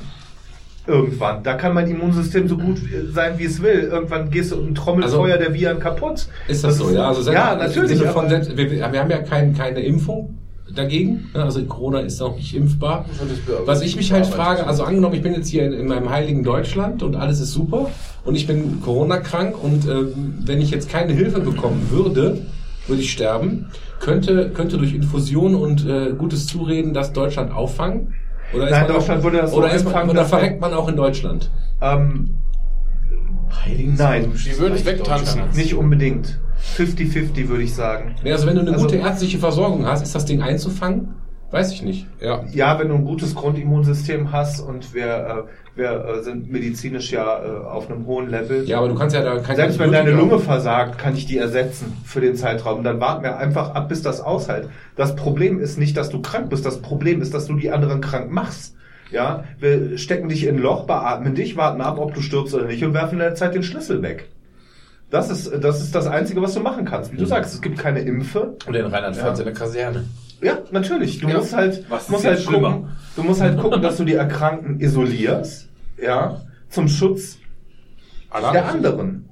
Irgendwann. 0.88 1.43
Da 1.43 1.53
kann 1.53 1.73
mein 1.73 1.88
Immunsystem 1.89 2.47
so 2.47 2.57
gut 2.57 2.77
sein, 3.14 3.34
wie 3.38 3.45
es 3.45 3.61
will. 3.61 3.89
Irgendwann 3.91 4.30
gehst 4.31 4.51
du 4.51 4.56
ein 4.56 4.73
Trommelfeuer 4.73 5.38
der 5.38 5.53
Viren 5.53 5.80
kaputt. 5.80 6.27
Ist 6.47 6.64
das, 6.64 6.77
so, 6.77 6.89
ja? 6.91 7.07
Also 7.07 7.22
selbst- 7.22 7.39
ja, 7.39 7.56
natürlich. 7.56 8.01
Von, 8.14 8.30
selbst- 8.30 8.57
wir, 8.57 8.72
wir 8.72 8.84
haben 8.99 9.10
ja 9.11 9.19
kein, 9.19 9.53
keine 9.56 9.81
Impfung 9.81 10.35
dagegen. 10.76 11.30
ne? 11.34 11.43
Also 11.43 11.64
Corona 11.65 11.99
ist 11.99 12.22
auch 12.22 12.35
nicht 12.35 12.56
impfbar. 12.56 13.06
Was 13.65 13.81
ich 13.81 13.95
mich 13.95 14.11
halt 14.11 14.26
frage, 14.26 14.65
also 14.68 14.84
angenommen, 14.84 15.15
ich 15.15 15.22
bin 15.22 15.34
jetzt 15.34 15.49
hier 15.49 15.65
in, 15.65 15.73
in 15.73 15.88
meinem 15.88 16.10
heiligen 16.10 16.43
Deutschland 16.43 17.03
und 17.03 17.15
alles 17.15 17.39
ist 17.39 17.51
super 17.53 17.89
und 18.23 18.35
ich 18.35 18.47
bin 18.47 18.81
Corona-krank 18.81 19.61
und 19.64 19.88
ähm, 19.88 20.35
wenn 20.45 20.61
ich 20.61 20.72
jetzt 20.72 20.89
keine 20.89 21.14
Hilfe 21.14 21.39
bekommen 21.39 21.88
würde, 21.91 22.41
würde 22.88 23.01
ich 23.01 23.11
sterben. 23.11 23.68
Könnte, 23.99 24.49
könnte 24.51 24.77
durch 24.77 24.93
Infusion 24.95 25.56
und 25.56 25.85
äh, 25.88 26.14
gutes 26.18 26.47
Zureden 26.47 26.93
das 26.93 27.14
Deutschland 27.14 27.51
auffangen? 27.51 28.14
Oder 28.54 28.66
ist 28.66 28.72
Nein, 28.72 28.82
man 28.84 28.92
Deutschland 28.94 29.20
auch, 29.20 29.24
würde 29.24 29.38
das 29.38 29.52
so 29.52 29.58
oder, 29.58 29.72
ist 29.72 29.84
man, 29.84 29.94
einfangen, 29.94 30.10
oder 30.12 30.26
verreckt 30.26 30.62
man 30.62 30.74
auch 30.74 30.88
in 30.88 30.96
Deutschland? 30.96 31.52
ähm, 31.82 32.30
nein, 33.98 34.32
Die 34.34 34.58
würden 34.58 34.74
es 34.76 34.86
wegtanzen. 34.86 35.42
nicht 35.54 35.74
unbedingt. 35.76 36.40
50-50 36.78 37.48
würde 37.48 37.64
ich 37.64 37.74
sagen. 37.74 38.16
Nee, 38.24 38.32
also 38.32 38.46
wenn 38.48 38.56
du 38.56 38.62
eine 38.62 38.72
Also- 38.74 38.86
gute 38.86 38.98
ärztliche 38.98 39.38
Versorgung 39.40 39.86
hast, 39.86 40.02
ist 40.04 40.14
das 40.16 40.26
Ding 40.26 40.42
einzufangen? 40.42 41.10
Weiß 41.52 41.72
ich 41.72 41.82
nicht. 41.82 42.06
Ja. 42.22 42.44
Ja, 42.52 42.78
wenn 42.80 42.90
du 42.90 42.96
ein 42.96 43.06
gutes 43.06 43.34
Grundimmunsystem 43.34 44.32
hast 44.32 44.60
und 44.60 44.94
wir, 44.94 45.06
äh, 45.06 45.80
wir 45.80 46.06
äh, 46.06 46.24
sind 46.24 46.52
medizinisch 46.52 47.12
ja 47.12 47.44
äh, 47.44 47.66
auf 47.66 47.90
einem 47.90 48.06
hohen 48.06 48.30
Level. 48.30 48.66
Ja, 48.66 48.78
aber 48.78 48.88
du 48.90 48.96
kannst 48.96 49.16
ja 49.16 49.24
da 49.24 49.40
kein 49.40 49.56
Selbst 49.56 49.80
wenn 49.80 49.92
deine 49.92 50.12
Lunge 50.12 50.38
versagt, 50.40 51.00
kann 51.00 51.16
ich 51.16 51.26
die 51.26 51.38
ersetzen 51.40 51.98
für 52.06 52.22
den 52.22 52.36
Zeitraum. 52.36 52.84
Dann 52.84 53.00
warten 53.00 53.24
wir 53.24 53.38
einfach 53.38 53.74
ab, 53.74 53.90
bis 53.90 54.04
das 54.04 54.22
aushält. 54.22 54.70
Das 54.96 55.16
Problem 55.16 55.60
ist 55.60 55.80
nicht, 55.80 55.98
dass 55.98 56.10
du 56.10 56.22
krank 56.22 56.50
bist. 56.52 56.66
Das 56.66 56.82
Problem 56.82 57.22
ist, 57.22 57.34
dass 57.34 57.48
du 57.48 57.56
die 57.56 57.72
anderen 57.72 58.02
krank 58.02 58.32
machst. 58.32 58.76
Ja, 59.12 59.44
wir 59.60 59.98
stecken 59.98 60.30
dich 60.30 60.46
in 60.46 60.58
ein 60.58 60.62
Loch, 60.62 60.86
beatmen 60.86 61.34
dich, 61.34 61.58
warten 61.58 61.82
ab, 61.82 61.98
ob 61.98 62.14
du 62.14 62.22
stirbst 62.22 62.54
oder 62.54 62.66
nicht 62.66 62.84
und 62.84 62.94
werfen 62.94 63.14
in 63.14 63.20
der 63.20 63.34
Zeit 63.34 63.56
den 63.56 63.64
Schlüssel 63.64 64.04
weg. 64.04 64.30
Das 65.10 65.32
ist, 65.32 65.52
das 65.64 65.82
ist 65.82 65.96
das 65.96 66.06
Einzige, 66.06 66.44
was 66.44 66.54
du 66.54 66.60
machen 66.60 66.86
kannst. 66.86 67.12
Wie 67.12 67.16
Mhm. 67.16 67.22
du 67.22 67.26
sagst, 67.26 67.56
es 67.56 67.62
gibt 67.64 67.80
keine 67.80 68.02
Impfe. 68.02 68.54
Und 68.68 68.76
in 68.76 68.86
Rheinland-Pfalz 68.86 69.40
in 69.40 69.46
der 69.46 69.54
Kaserne. 69.56 70.06
Ja, 70.41 70.60
natürlich. 70.72 71.20
Du 71.20 71.28
Ja. 71.28 71.38
musst 71.38 71.53
halt, 71.56 71.86
Was 71.90 72.10
musst 72.10 72.26
halt 72.26 72.40
schlimmer? 72.40 72.72
gucken, 72.72 72.90
du 73.16 73.24
musst 73.24 73.41
halt 73.41 73.60
gucken, 73.60 73.82
dass 73.82 73.98
du 73.98 74.06
die 74.06 74.14
Erkrankten 74.14 74.80
isolierst, 74.80 75.68
ja, 76.02 76.41
zum 76.70 76.88
Schutz 76.88 77.38
Alle 78.30 78.52
der 78.52 78.70
anderen. 78.70 79.26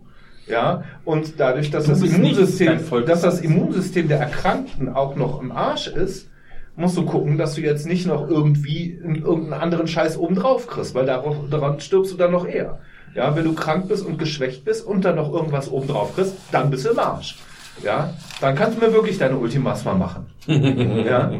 Ja, 0.47 0.83
und 1.03 1.39
dadurch, 1.39 1.71
dass 1.71 1.85
das, 1.87 2.01
Immunsystem, 2.01 2.79
dass 3.05 3.21
das 3.21 3.41
Immunsystem 3.41 4.07
der 4.07 4.19
Erkrankten 4.19 4.87
auch 4.93 5.15
noch 5.15 5.41
im 5.41 5.51
Arsch 5.51 5.87
ist, 5.87 6.29
musst 6.77 6.95
du 6.95 7.05
gucken, 7.05 7.37
dass 7.37 7.55
du 7.55 7.61
jetzt 7.61 7.85
nicht 7.85 8.05
noch 8.07 8.29
irgendwie 8.29 8.91
in 9.03 9.15
irgendeinen 9.15 9.61
anderen 9.61 9.87
Scheiß 9.87 10.17
obendrauf 10.17 10.67
kriegst, 10.67 10.95
weil 10.95 11.05
darauf, 11.05 11.35
daran 11.49 11.79
stirbst 11.81 12.13
du 12.13 12.17
dann 12.17 12.31
noch 12.31 12.47
eher. 12.47 12.79
Ja, 13.13 13.35
wenn 13.35 13.43
du 13.45 13.53
krank 13.53 13.87
bist 13.89 14.05
und 14.05 14.19
geschwächt 14.19 14.63
bist 14.63 14.85
und 14.85 15.03
dann 15.03 15.15
noch 15.15 15.33
irgendwas 15.33 15.69
obendrauf 15.71 16.15
kriegst, 16.15 16.35
dann 16.51 16.69
bist 16.69 16.85
du 16.85 16.89
im 16.91 16.99
Arsch. 16.99 17.35
Ja, 17.83 18.13
dann 18.41 18.55
kannst 18.55 18.77
du 18.77 18.85
mir 18.85 18.93
wirklich 18.93 19.17
deine 19.17 19.37
Ultimas 19.37 19.85
mal 19.85 19.95
machen. 19.95 20.25
ja, 20.47 21.31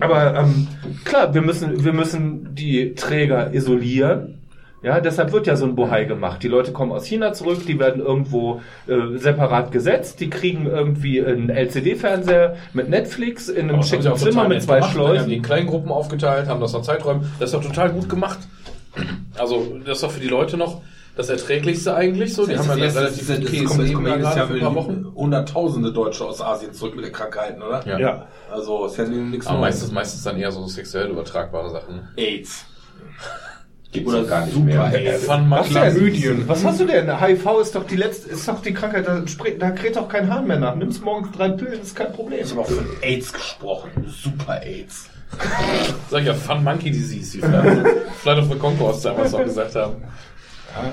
aber 0.00 0.34
ähm, 0.34 0.68
klar, 1.04 1.32
wir 1.32 1.42
müssen, 1.42 1.84
wir 1.84 1.92
müssen 1.92 2.54
die 2.54 2.94
Träger 2.94 3.52
isolieren. 3.52 4.34
Ja, 4.80 5.00
deshalb 5.00 5.32
wird 5.32 5.48
ja 5.48 5.56
so 5.56 5.64
ein 5.64 5.74
Bohai 5.74 6.04
gemacht. 6.04 6.40
Die 6.42 6.48
Leute 6.48 6.72
kommen 6.72 6.92
aus 6.92 7.04
China 7.04 7.32
zurück, 7.32 7.66
die 7.66 7.80
werden 7.80 8.00
irgendwo 8.00 8.60
äh, 8.86 9.18
separat 9.18 9.72
gesetzt, 9.72 10.20
die 10.20 10.30
kriegen 10.30 10.66
irgendwie 10.66 11.24
einen 11.24 11.50
LCD-Fernseher 11.50 12.56
mit 12.74 12.88
Netflix 12.88 13.48
in 13.48 13.68
einem 13.68 13.82
schicken 13.82 14.14
Zimmer 14.14 14.46
mit 14.46 14.62
zwei 14.62 14.76
gemacht, 14.76 14.96
ne? 14.96 15.02
Die 15.02 15.08
haben 15.08 15.12
die 15.12 15.16
Schleusen. 15.16 15.32
in 15.32 15.42
kleinen 15.42 15.66
Gruppen 15.66 15.90
aufgeteilt, 15.90 16.46
haben 16.46 16.60
das 16.60 16.74
nach 16.74 16.82
Zeiträumen. 16.82 17.22
Das 17.40 17.52
ist 17.52 17.54
doch 17.54 17.64
total 17.64 17.90
gut 17.90 18.08
gemacht. 18.08 18.38
Also, 19.36 19.78
das 19.84 19.96
ist 19.96 20.02
doch 20.04 20.12
für 20.12 20.20
die 20.20 20.28
Leute 20.28 20.56
noch 20.56 20.80
das 21.18 21.30
Erträglichste 21.30 21.96
eigentlich 21.96 22.32
so. 22.32 22.46
Die 22.46 22.56
haben 22.56 22.68
ja 22.68 22.74
relativ 22.74 23.28
okayes 23.28 23.64
kommt, 23.64 23.82
Leben 23.82 23.94
kommt 23.94 24.06
ja 24.06 24.16
jedes 24.16 24.36
Jahr 24.36 24.46
für 24.46 24.54
ein 24.54 24.60
paar 24.60 24.74
Wochen. 24.76 25.12
Hunderttausende 25.16 25.92
Deutsche 25.92 26.24
aus 26.24 26.40
Asien 26.40 26.72
zurück 26.72 26.94
mit 26.94 27.04
den 27.04 27.12
Krankheiten, 27.12 27.60
oder? 27.60 27.84
Ja. 27.84 27.98
Ja. 27.98 28.26
Also 28.52 28.86
ist 28.86 28.98
ja 28.98 29.04
nichts 29.04 29.48
Aber 29.48 29.58
Neues. 29.58 29.74
meistens, 29.74 29.92
meistens 29.92 30.22
dann 30.22 30.38
eher 30.38 30.52
so 30.52 30.64
sexuell 30.68 31.10
übertragbare 31.10 31.70
Sachen. 31.70 32.06
AIDS. 32.16 32.66
Gibt's 33.90 34.12
Oder 34.12 34.22
gar 34.24 34.44
nicht 34.44 34.54
Super 34.54 34.66
mehr. 34.66 34.84
AIDS. 34.84 35.24
Fun 35.24 35.50
Was, 35.50 35.68
denn? 35.70 36.48
Was 36.48 36.64
hast 36.64 36.80
du 36.80 36.84
denn? 36.84 37.20
HIV 37.20 37.46
ist 37.62 37.74
doch 37.74 37.84
die 37.84 37.96
letzte, 37.96 38.28
ist 38.28 38.46
doch 38.46 38.62
die 38.62 38.72
Krankheit, 38.72 39.08
da, 39.08 39.20
da 39.58 39.70
kräht 39.72 39.96
doch 39.96 40.08
kein 40.08 40.32
Hahn 40.32 40.46
mehr 40.46 40.60
nach. 40.60 40.76
Nimmst 40.76 41.02
morgens 41.02 41.36
drei 41.36 41.48
Pillen, 41.48 41.80
ist 41.80 41.96
kein 41.96 42.12
Problem. 42.12 42.44
Ich 42.44 42.50
habe 42.52 42.60
auch 42.60 42.68
von 42.68 42.86
AIDS 43.02 43.32
gesprochen. 43.32 43.90
Super 44.06 44.62
AIDS. 44.62 45.10
Sag 46.10 46.20
ich 46.20 46.26
ja, 46.28 46.34
Fun 46.34 46.62
Monkey 46.62 46.92
Disease, 46.92 47.38
wie 47.38 47.40
Flight 48.20 48.38
of 48.38 48.48
the 48.52 48.56
Conchords 48.56 49.02
damals 49.02 49.32
noch 49.32 49.42
gesagt 49.42 49.74
haben. 49.74 49.96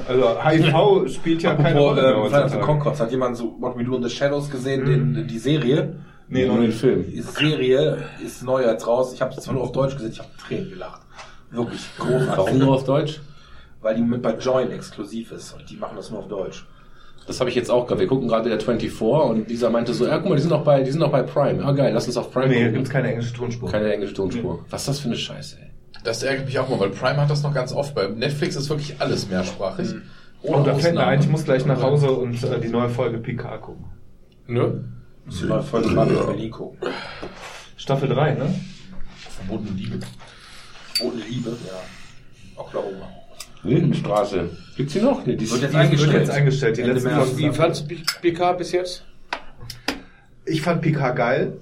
Also 0.07 0.44
HIV 0.44 1.14
spielt 1.14 1.41
ja 1.44 1.56
keine 1.56 1.70
Apropos, 1.70 1.90
Rolle 1.98 2.02
mehr 2.02 2.26
äh, 2.26 2.30
Flight 2.30 2.45
of 2.45 2.95
the. 2.95 3.03
Hat 3.03 3.12
jemand 3.12 3.38
so 3.38 3.56
What 3.60 3.78
We 3.78 3.84
Do 3.84 3.95
in 3.95 4.03
the 4.03 4.10
Shadows 4.10 4.49
gesehen, 4.49 4.86
den, 4.86 5.28
die 5.28 5.40
Serie? 5.40 5.95
Nee, 6.28 6.48
noch 6.48 6.60
den. 6.60 6.72
Film. 6.72 7.06
Die 7.10 7.22
Serie 7.22 7.98
ist 8.24 8.44
neu 8.44 8.64
jetzt 8.64 8.88
raus. 8.88 9.14
Ich 9.14 9.22
habe 9.22 9.34
es 9.36 9.44
zwar 9.44 9.53
nur 9.53 9.64
auf 9.64 9.72
Deutsch 9.72 9.94
gesehen, 9.95 10.12
ich 10.12 10.20
habe 10.20 10.30
Tränen 10.48 10.70
gelacht. 10.70 11.02
Wirklich 11.52 11.82
großartig. 11.98 12.28
Warum 12.38 12.57
nur 12.60 12.74
auf 12.76 12.84
Deutsch? 12.84 13.22
Weil 13.82 13.95
die 13.95 14.02
mit 14.02 14.22
bei 14.22 14.34
Join 14.36 14.72
exklusiv 14.72 15.32
ist 15.32 15.53
und 15.53 15.70
die 15.70 15.76
machen 15.78 15.95
das 15.95 16.10
nur 16.10 16.20
auf 16.20 16.28
Deutsch. 16.28 16.66
Das 17.28 17.40
habe 17.40 17.49
ich 17.49 17.56
jetzt 17.56 17.72
auch 17.72 17.88
gerade. 17.88 18.02
Wir 18.02 18.07
gucken 18.07 18.28
gerade 18.28 18.45
wieder 18.45 18.60
24 18.60 19.02
und 19.02 19.49
dieser 19.49 19.70
meinte 19.70 19.94
so, 19.94 20.06
ja 20.06 20.18
guck 20.18 20.30
mal, 20.30 20.36
die 20.36 20.41
sind 20.41 20.53
auch 20.53 20.64
bei, 20.64 20.82
die 20.82 20.91
sind 20.91 21.02
auch 21.03 21.12
bei 21.12 21.22
Prime. 21.24 21.64
Ah 21.64 21.72
geil, 21.72 21.91
lass 21.94 22.07
uns 22.07 22.18
auf 22.18 22.32
Prime 22.32 22.48
Nee, 22.49 22.56
gucken. 22.60 22.74
gibt's 22.74 22.90
keine 22.90 23.10
englische 23.10 23.34
Tonspur. 23.34 23.72
Keine 23.72 23.91
englische 23.94 24.14
Tonspur. 24.14 24.66
Was 24.70 24.82
ist 24.82 24.88
das 24.90 24.99
für 24.99 25.07
eine 25.07 25.18
Scheiße, 25.18 25.57
ey? 25.62 25.70
Das 26.03 26.22
ärgert 26.23 26.45
mich 26.45 26.59
auch 26.59 26.69
mal, 26.69 26.80
weil 26.80 26.89
Prime 26.89 27.17
hat 27.17 27.30
das 27.30 27.41
noch 27.43 27.53
ganz 27.53 27.72
oft. 27.73 27.95
Bei 27.95 28.07
Netflix 28.07 28.55
ist 28.55 28.69
wirklich 28.69 28.95
alles 28.99 29.27
mehrsprachig. 29.30 29.95
Oh, 30.43 30.61
da 30.63 30.76
fällt 30.76 30.93
mir 30.95 31.05
ein, 31.07 31.19
ich 31.19 31.27
muss 31.27 31.43
gleich 31.45 31.65
nach 31.65 31.81
Hause 31.81 32.11
und 32.11 32.43
äh, 32.43 32.59
die 32.59 32.67
neue 32.67 32.89
Folge 32.89 33.17
PK 33.17 33.57
gucken. 33.57 33.85
Nö. 34.47 34.81
Muss 35.26 35.39
die 35.39 35.45
neue 35.45 35.63
Folge 35.63 35.89
in 35.89 35.95
Berlin 35.95 36.51
gucken. 36.51 36.77
Staffel 37.77 38.09
3, 38.09 38.34
ne? 38.35 38.53
Verbotene 39.17 39.72
Liebe. 39.72 39.99
Rote 41.01 41.17
Liebe, 41.27 41.49
ja. 41.65 42.61
Oklahoma. 42.61 43.09
Lindenstraße. 43.63 44.49
Gibt's 44.77 44.93
die 44.93 45.01
noch? 45.01 45.26
Nee, 45.26 45.35
die 45.35 45.49
Wird 45.49 45.61
jetzt 45.63 45.73
Die 45.73 45.77
eingestellt. 45.77 46.13
wird 46.13 46.22
jetzt 46.22 46.31
eingestellt, 46.35 46.77
die 46.77 46.81
Ende 46.81 46.93
letzten 46.93 47.09
März. 47.09 47.30
Folgen. 47.30 47.38
Wie 47.39 47.51
fandst 47.51 47.91
du 47.91 47.95
PK 48.22 48.53
bis 48.53 48.72
jetzt? 48.72 49.03
Ich 50.45 50.61
fand 50.61 50.81
PK 50.84 51.11
geil. 51.11 51.57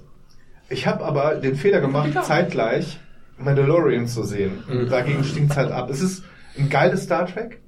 Ich 0.68 0.86
habe 0.86 1.04
aber 1.04 1.36
den 1.36 1.56
Fehler 1.56 1.80
gemacht, 1.80 2.10
zeitgleich 2.22 2.98
Mandalorian 3.44 4.06
zu 4.06 4.24
sehen. 4.24 4.64
Und 4.70 4.90
dagegen 4.90 5.24
stinkt's 5.24 5.56
halt 5.56 5.70
ab. 5.70 5.90
Es 5.90 6.00
ist 6.00 6.24
ein 6.58 6.68
geiles 6.68 7.04
Star 7.04 7.26
Trek. 7.26 7.60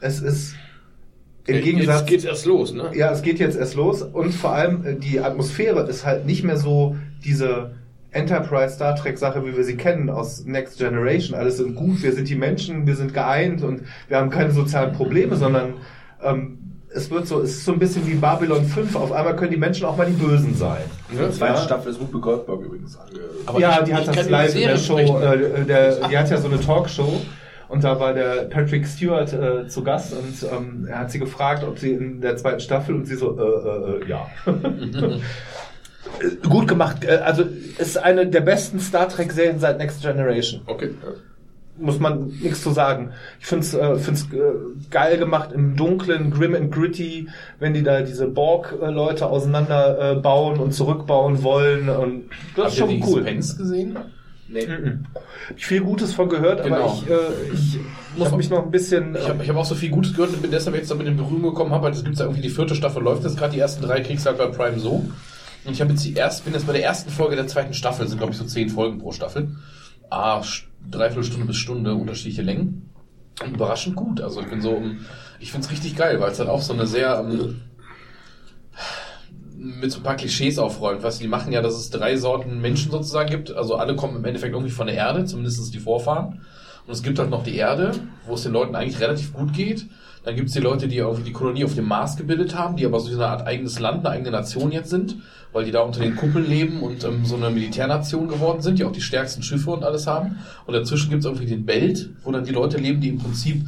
Es 0.00 0.20
ist 0.20 0.54
im 1.46 1.62
Gegensatz. 1.62 2.00
Jetzt 2.00 2.08
geht's 2.08 2.24
erst 2.24 2.46
los, 2.46 2.72
ne? 2.72 2.90
ja, 2.94 3.10
es 3.10 3.22
geht 3.22 3.38
jetzt 3.38 3.56
erst 3.56 3.74
los 3.74 4.02
und 4.02 4.32
vor 4.32 4.52
allem 4.52 4.84
äh, 4.84 4.94
die 4.94 5.20
Atmosphäre 5.20 5.88
ist 5.88 6.04
halt 6.04 6.26
nicht 6.26 6.44
mehr 6.44 6.56
so 6.56 6.96
diese 7.24 7.72
Enterprise 8.12 8.74
Star 8.74 8.96
Trek 8.96 9.18
Sache, 9.18 9.44
wie 9.46 9.56
wir 9.56 9.64
sie 9.64 9.76
kennen 9.76 10.10
aus 10.10 10.44
Next 10.44 10.78
Generation. 10.78 11.38
Alles 11.38 11.58
sind 11.58 11.76
gut, 11.76 12.02
wir 12.02 12.12
sind 12.12 12.28
die 12.28 12.34
Menschen, 12.34 12.86
wir 12.86 12.96
sind 12.96 13.14
geeint 13.14 13.62
und 13.62 13.82
wir 14.08 14.16
haben 14.16 14.30
keine 14.30 14.50
sozialen 14.50 14.92
Probleme, 14.92 15.36
sondern 15.36 15.74
ähm, 16.22 16.58
es 16.94 17.10
wird 17.10 17.26
so, 17.26 17.40
es 17.42 17.50
ist 17.50 17.64
so 17.64 17.72
ein 17.72 17.78
bisschen 17.78 18.06
wie 18.06 18.14
Babylon 18.14 18.64
5. 18.64 18.94
Auf 18.96 19.12
einmal 19.12 19.36
können 19.36 19.50
die 19.52 19.56
Menschen 19.56 19.86
auch 19.86 19.96
mal 19.96 20.06
die 20.06 20.12
Bösen 20.12 20.54
sein. 20.56 20.82
Die 21.10 21.16
zweite 21.32 21.54
Ja. 21.54 21.62
Staffel 21.62 21.92
ist 21.92 22.00
Whoopi 22.00 22.18
Goldberg 22.20 22.60
übrigens 22.62 22.98
ange... 22.98 23.20
Aber 23.46 23.60
ja, 23.60 23.78
ich- 23.78 23.84
die 23.84 23.94
hat 23.94 24.08
das 24.08 24.28
live 24.28 24.54
in 24.54 24.68
der 24.68 24.76
Show, 24.76 24.98
äh, 24.98 25.64
der, 25.64 26.08
die 26.08 26.18
hat 26.18 26.30
ja 26.30 26.36
so 26.38 26.48
eine 26.48 26.60
Talkshow 26.60 27.20
und 27.68 27.84
da 27.84 27.98
war 28.00 28.12
der 28.12 28.46
Patrick 28.50 28.86
Stewart 28.86 29.32
äh, 29.32 29.68
zu 29.68 29.84
Gast 29.84 30.12
und 30.12 30.42
ähm, 30.52 30.88
er 30.90 30.98
hat 31.00 31.12
sie 31.12 31.20
gefragt, 31.20 31.62
ob 31.62 31.78
sie 31.78 31.92
in 31.92 32.20
der 32.20 32.36
zweiten 32.36 32.58
Staffel 32.60 32.96
und 32.96 33.06
sie 33.06 33.14
so, 33.14 33.38
äh, 33.38 33.42
äh, 33.42 34.04
äh, 34.04 34.08
ja. 34.08 34.26
Gut 36.48 36.66
gemacht. 36.66 37.04
Äh, 37.04 37.18
Also 37.18 37.44
ist 37.78 37.96
eine 37.98 38.26
der 38.26 38.40
besten 38.40 38.80
Star 38.80 39.08
Trek 39.08 39.30
Serien 39.32 39.60
seit 39.60 39.78
Next 39.78 40.02
Generation. 40.02 40.62
Okay. 40.66 40.90
Muss 41.80 41.98
man 41.98 42.26
nichts 42.42 42.62
zu 42.62 42.70
sagen. 42.72 43.10
Ich 43.40 43.46
find's, 43.46 43.72
äh, 43.74 43.96
find's 43.96 44.24
äh, 44.32 44.38
geil 44.90 45.16
gemacht 45.18 45.50
im 45.52 45.76
Dunklen, 45.76 46.30
grim 46.30 46.54
and 46.54 46.70
gritty, 46.70 47.28
wenn 47.58 47.72
die 47.72 47.82
da 47.82 48.02
diese 48.02 48.28
Borg-Leute 48.28 49.26
auseinander 49.26 50.12
äh, 50.12 50.14
bauen 50.16 50.60
und 50.60 50.72
zurückbauen 50.72 51.42
wollen. 51.42 51.88
Und 51.88 52.24
das 52.54 52.74
ist 52.74 52.80
Habt 52.82 52.90
ihr 52.90 52.98
schon 53.00 53.08
die 53.08 53.12
cool. 53.12 53.22
Spence 53.22 53.56
gesehen? 53.56 53.98
Nee. 54.48 54.66
Mhm. 54.66 55.06
Hab 55.14 55.56
ich 55.56 55.64
viel 55.64 55.80
Gutes 55.80 56.12
von 56.12 56.28
gehört, 56.28 56.60
aber 56.60 56.68
Genau. 56.76 57.00
ich, 57.02 57.08
äh, 57.10 57.54
ich 57.54 57.78
muss 58.18 58.32
mich 58.32 58.50
noch 58.50 58.64
ein 58.64 58.70
bisschen. 58.70 59.14
Ich 59.16 59.28
habe 59.28 59.42
ich 59.42 59.48
hab 59.48 59.56
auch 59.56 59.64
so 59.64 59.74
viel 59.76 59.90
Gutes 59.90 60.12
gehört 60.12 60.34
und 60.34 60.42
bin 60.42 60.50
deshalb 60.50 60.76
jetzt 60.76 60.90
damit 60.90 61.06
in 61.06 61.16
Berührung 61.16 61.42
gekommen 61.42 61.70
habe. 61.70 61.88
Es 61.88 62.04
gibt 62.04 62.18
ja 62.18 62.24
irgendwie 62.24 62.42
die 62.42 62.50
vierte 62.50 62.74
Staffel, 62.74 63.02
läuft 63.02 63.22
jetzt 63.24 63.38
gerade 63.38 63.52
die 63.54 63.60
ersten 63.60 63.82
drei, 63.82 64.00
kriegst 64.00 64.26
halt 64.26 64.38
bei 64.38 64.46
Prime 64.46 64.78
so. 64.78 65.08
Und 65.64 65.72
ich 65.72 65.80
habe 65.80 65.92
jetzt 65.92 66.04
die 66.04 66.14
erst, 66.14 66.44
bin 66.44 66.52
jetzt 66.52 66.66
bei 66.66 66.72
der 66.72 66.82
ersten 66.84 67.10
Folge 67.10 67.36
der 67.36 67.46
zweiten 67.46 67.74
Staffel, 67.74 68.08
sind 68.08 68.18
glaube 68.18 68.32
ich 68.32 68.38
so 68.38 68.44
zehn 68.44 68.68
Folgen 68.70 68.98
pro 68.98 69.12
Staffel. 69.12 69.48
Ah, 70.10 70.42
dreiviertel 70.90 71.24
Stunde 71.24 71.46
bis 71.46 71.56
Stunde, 71.56 71.94
unterschiedliche 71.94 72.42
Längen. 72.42 72.90
Und 73.42 73.54
überraschend 73.54 73.96
gut. 73.96 74.20
Also 74.20 74.40
ich 74.40 74.48
bin 74.48 74.60
so, 74.60 74.82
ich 75.38 75.52
find's 75.52 75.70
richtig 75.70 75.96
geil, 75.96 76.20
weil 76.20 76.32
es 76.32 76.38
halt 76.38 76.48
auch 76.48 76.60
so 76.60 76.72
eine 76.72 76.86
sehr 76.86 77.20
ähm, 77.20 77.62
mit 79.56 79.92
so 79.92 79.98
ein 79.98 80.02
paar 80.02 80.16
Klischees 80.16 80.58
aufräumt. 80.58 81.04
Du, 81.04 81.10
die 81.10 81.28
machen 81.28 81.52
ja, 81.52 81.62
dass 81.62 81.74
es 81.74 81.90
drei 81.90 82.16
Sorten 82.16 82.60
Menschen 82.60 82.90
sozusagen 82.90 83.30
gibt. 83.30 83.52
Also 83.52 83.76
alle 83.76 83.94
kommen 83.94 84.16
im 84.16 84.24
Endeffekt 84.24 84.54
irgendwie 84.54 84.72
von 84.72 84.86
der 84.86 84.96
Erde, 84.96 85.24
zumindest 85.24 85.72
die 85.72 85.78
Vorfahren. 85.78 86.40
Und 86.86 86.92
es 86.92 87.02
gibt 87.02 87.18
halt 87.18 87.30
noch 87.30 87.44
die 87.44 87.56
Erde, 87.56 87.92
wo 88.26 88.34
es 88.34 88.42
den 88.42 88.52
Leuten 88.52 88.74
eigentlich 88.74 89.00
relativ 89.00 89.32
gut 89.32 89.52
geht. 89.52 89.86
Dann 90.22 90.36
gibt 90.36 90.48
es 90.48 90.54
die 90.54 90.60
Leute, 90.60 90.86
die 90.86 90.98
irgendwie 90.98 91.24
die 91.24 91.32
Kolonie 91.32 91.64
auf 91.64 91.74
dem 91.74 91.88
Mars 91.88 92.16
gebildet 92.16 92.54
haben, 92.54 92.76
die 92.76 92.84
aber 92.84 93.00
so 93.00 93.10
eine 93.12 93.26
Art 93.26 93.46
eigenes 93.46 93.78
Land, 93.78 94.04
eine 94.04 94.10
eigene 94.10 94.30
Nation 94.30 94.70
jetzt 94.70 94.90
sind, 94.90 95.16
weil 95.52 95.64
die 95.64 95.70
da 95.70 95.80
unter 95.80 96.00
den 96.00 96.14
Kuppeln 96.14 96.46
leben 96.46 96.80
und 96.80 97.04
ähm, 97.04 97.24
so 97.24 97.36
eine 97.36 97.50
Militärnation 97.50 98.28
geworden 98.28 98.60
sind, 98.60 98.78
die 98.78 98.84
auch 98.84 98.92
die 98.92 99.00
stärksten 99.00 99.42
Schiffe 99.42 99.70
und 99.70 99.82
alles 99.82 100.06
haben. 100.06 100.38
Und 100.66 100.74
dazwischen 100.74 101.10
gibt 101.10 101.20
es 101.20 101.26
irgendwie 101.26 101.46
den 101.46 101.64
Belt, 101.64 102.10
wo 102.22 102.32
dann 102.32 102.44
die 102.44 102.52
Leute 102.52 102.76
leben, 102.76 103.00
die 103.00 103.08
im 103.08 103.18
Prinzip 103.18 103.64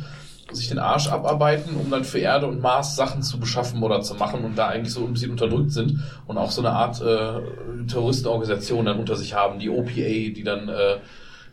sich 0.53 0.69
den 0.69 0.79
Arsch 0.79 1.09
abarbeiten, 1.09 1.77
um 1.77 1.91
dann 1.91 2.05
für 2.05 2.19
Erde 2.19 2.47
und 2.47 2.61
Mars 2.61 2.97
Sachen 2.97 3.23
zu 3.23 3.41
beschaffen 3.41 3.83
oder 3.83 4.03
zu 4.03 4.15
machen 4.15 4.45
und 4.45 4.57
da 4.57 4.69
eigentlich 4.69 4.93
so 4.93 5.05
ein 5.07 5.15
bisschen 5.15 5.31
unterdrückt 5.31 5.73
sind 5.73 6.01
und 6.27 6.37
auch 6.37 6.51
so 6.51 6.61
eine 6.61 6.71
Art 6.71 7.01
äh, 7.01 7.87
Terroristenorganisation 7.87 8.85
dann 8.85 8.99
unter 8.99 9.17
sich 9.17 9.35
haben, 9.35 9.59
die 9.59 9.71
OPA, 9.71 9.91
die 9.95 10.43
dann 10.45 10.69
äh, 10.69 10.97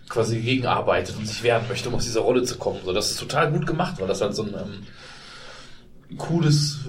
quasi 0.09 0.39
gegenarbeitet 0.39 1.15
und 1.17 1.27
sich 1.27 1.43
wehren 1.43 1.63
möchte, 1.69 1.89
um 1.89 1.95
aus 1.95 2.03
dieser 2.03 2.21
Rolle 2.21 2.43
zu 2.43 2.57
kommen. 2.57 2.79
So, 2.83 2.91
das 2.91 3.11
ist 3.11 3.19
total 3.19 3.51
gut 3.51 3.67
gemacht, 3.67 3.95
weil 3.99 4.07
das 4.07 4.21
halt 4.21 4.35
so 4.35 4.43
ein 4.43 4.49
ähm, 4.49 6.17
cooles, 6.17 6.79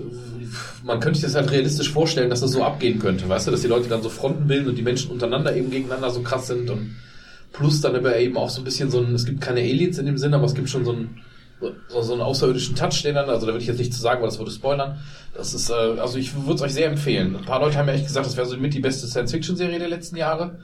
man 0.83 0.99
könnte 1.01 1.21
sich 1.21 1.29
das 1.29 1.37
halt 1.37 1.51
realistisch 1.51 1.91
vorstellen, 1.91 2.31
dass 2.31 2.41
das 2.41 2.53
so 2.53 2.65
abgehen 2.65 2.99
könnte, 2.99 3.29
weißt 3.29 3.47
du, 3.47 3.51
dass 3.51 3.61
die 3.61 3.69
Leute 3.69 3.89
dann 3.89 4.03
so 4.03 4.09
Fronten 4.09 4.47
bilden 4.47 4.69
und 4.69 4.77
die 4.77 4.83
Menschen 4.83 5.11
untereinander 5.11 5.55
eben 5.55 5.71
gegeneinander 5.71 6.11
so 6.11 6.23
krass 6.23 6.47
sind 6.47 6.71
und 6.71 6.97
plus 7.53 7.81
dann 7.83 7.95
aber 7.95 8.17
eben 8.17 8.37
auch 8.37 8.49
so 8.49 8.63
ein 8.63 8.65
bisschen 8.65 8.91
so 8.91 9.01
ein, 9.01 9.15
es 9.15 9.27
gibt 9.27 9.41
keine 9.41 9.61
Aliens 9.61 9.99
in 9.99 10.07
dem 10.07 10.17
Sinn, 10.17 10.33
aber 10.33 10.47
es 10.47 10.55
gibt 10.55 10.71
schon 10.71 10.85
so 10.85 10.93
ein 10.93 11.21
so 11.89 12.13
einen 12.13 12.23
außerirdischen 12.23 12.75
Touch, 12.75 13.03
den 13.03 13.17
dann, 13.17 13.29
also 13.29 13.47
da 13.47 13.53
würde 13.53 13.61
ich 13.61 13.69
jetzt 13.69 13.79
nicht 13.79 13.93
zu 13.93 14.01
sagen, 14.01 14.23
weil 14.23 14.29
das 14.31 14.39
würde 14.39 14.51
spoilern. 14.51 14.99
Das 15.35 15.53
ist, 15.53 15.69
äh, 15.69 15.75
also 15.75 16.17
ich 16.17 16.35
würde 16.35 16.55
es 16.55 16.63
euch 16.63 16.73
sehr 16.73 16.87
empfehlen. 16.87 17.37
Ein 17.37 17.45
paar 17.45 17.61
Leute 17.61 17.77
haben 17.77 17.87
ja 17.89 17.95
echt 17.95 18.07
gesagt, 18.07 18.25
das 18.25 18.37
wäre 18.37 18.47
so 18.47 18.57
mit 18.57 18.73
die 18.73 18.81
beste 18.81 19.07
Science-Fiction-Serie 19.07 19.79
der 19.79 19.89
letzten 19.89 20.17
Jahre. 20.17 20.59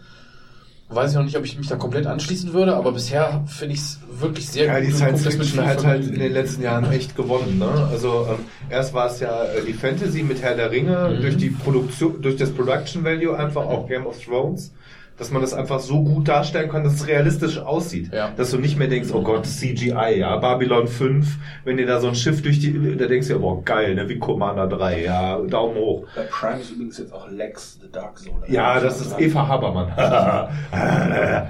Weiß 0.88 1.10
ich 1.10 1.16
noch 1.16 1.24
nicht, 1.24 1.36
ob 1.36 1.44
ich 1.44 1.58
mich 1.58 1.66
da 1.66 1.74
komplett 1.74 2.06
anschließen 2.06 2.52
würde, 2.52 2.76
aber 2.76 2.92
bisher 2.92 3.42
finde 3.48 3.74
ich 3.74 3.80
es 3.80 3.98
wirklich 4.20 4.48
sehr 4.48 4.66
Ja, 4.66 4.78
die 4.80 4.86
gut 4.86 4.96
Science 4.96 5.22
guck 5.22 5.24
das 5.24 5.36
mit 5.38 5.46
Fiction 5.48 5.66
hat 5.66 5.84
halt 5.84 6.06
in 6.06 6.18
den 6.18 6.32
letzten 6.32 6.62
Jahren 6.62 6.90
echt 6.92 7.16
gewonnen. 7.16 7.58
Ne? 7.58 7.66
Also 7.90 8.26
ähm, 8.30 8.44
erst 8.70 8.94
war 8.94 9.06
es 9.10 9.18
ja 9.18 9.44
äh, 9.46 9.64
die 9.66 9.72
Fantasy 9.72 10.22
mit 10.22 10.42
Herr 10.42 10.54
der 10.54 10.70
Ringe 10.70 11.14
Mhm. 11.16 11.22
durch 11.22 11.36
die 11.36 11.50
Produktion, 11.50 12.22
durch 12.22 12.36
das 12.36 12.50
Production 12.52 13.02
Value 13.02 13.36
einfach 13.36 13.64
auch 13.66 13.88
Game 13.88 14.06
of 14.06 14.16
Thrones. 14.24 14.72
Dass 15.16 15.30
man 15.30 15.40
das 15.40 15.54
einfach 15.54 15.80
so 15.80 16.04
gut 16.04 16.28
darstellen 16.28 16.70
kann, 16.70 16.84
dass 16.84 16.94
es 16.94 17.06
realistisch 17.06 17.58
aussieht. 17.58 18.12
Ja. 18.12 18.32
Dass 18.36 18.50
du 18.50 18.58
nicht 18.58 18.78
mehr 18.78 18.88
denkst, 18.88 19.08
oh 19.12 19.22
Gott, 19.22 19.46
CGI, 19.46 20.18
ja, 20.18 20.36
Babylon 20.36 20.88
5, 20.88 21.38
wenn 21.64 21.78
dir 21.78 21.86
da 21.86 22.00
so 22.00 22.08
ein 22.08 22.14
Schiff 22.14 22.42
durch 22.42 22.60
die, 22.60 22.96
da 22.96 23.06
denkst 23.06 23.28
du 23.28 23.34
ja, 23.34 23.38
boah, 23.38 23.64
geil, 23.64 23.94
ne, 23.94 24.08
wie 24.08 24.18
Commander 24.18 24.66
3, 24.66 25.04
ja, 25.04 25.38
Daumen 25.38 25.76
hoch. 25.76 26.06
Bei 26.14 26.22
Prime 26.22 26.60
ist 26.60 26.72
übrigens 26.72 26.98
jetzt 26.98 27.12
auch 27.12 27.30
Lex, 27.30 27.78
The 27.80 27.90
Dark 27.90 28.18
Zone. 28.18 28.44
Ja, 28.48 28.78
das 28.80 29.00
ist 29.00 29.18
Eva 29.18 29.48
Habermann. 29.48 29.92
ja. 29.96 31.48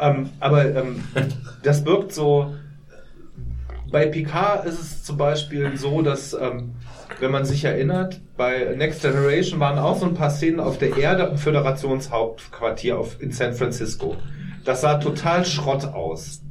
Ähm, 0.00 0.30
aber 0.40 0.64
ähm, 0.64 1.04
das 1.62 1.84
wirkt 1.84 2.12
so. 2.12 2.54
Bei 3.90 4.06
Picard 4.06 4.66
ist 4.66 4.80
es 4.80 5.04
zum 5.04 5.16
Beispiel 5.16 5.76
so, 5.76 6.02
dass, 6.02 6.34
ähm, 6.34 6.74
wenn 7.20 7.30
man 7.30 7.44
sich 7.44 7.64
erinnert, 7.64 8.20
bei 8.36 8.74
Next 8.76 9.02
Generation 9.02 9.60
waren 9.60 9.78
auch 9.78 9.98
so 9.98 10.06
ein 10.06 10.14
paar 10.14 10.30
Szenen 10.30 10.60
auf 10.60 10.78
der 10.78 10.96
Erde 10.96 11.24
im 11.24 11.38
Föderationshauptquartier 11.38 12.98
auf, 12.98 13.20
in 13.20 13.32
San 13.32 13.54
Francisco. 13.54 14.16
Das 14.64 14.82
sah 14.82 14.96
total 14.96 15.44
Schrott 15.44 15.84
aus. 15.84 16.42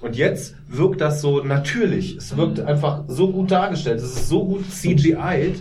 Und 0.00 0.16
jetzt 0.16 0.54
wirkt 0.66 1.00
das 1.00 1.20
so 1.20 1.42
natürlich. 1.42 2.16
Es 2.16 2.36
wirkt 2.36 2.60
einfach 2.60 3.04
so 3.06 3.30
gut 3.30 3.50
dargestellt. 3.50 3.98
Es 3.98 4.04
ist 4.04 4.28
so 4.28 4.44
gut 4.44 4.64
CGI'd, 4.70 5.58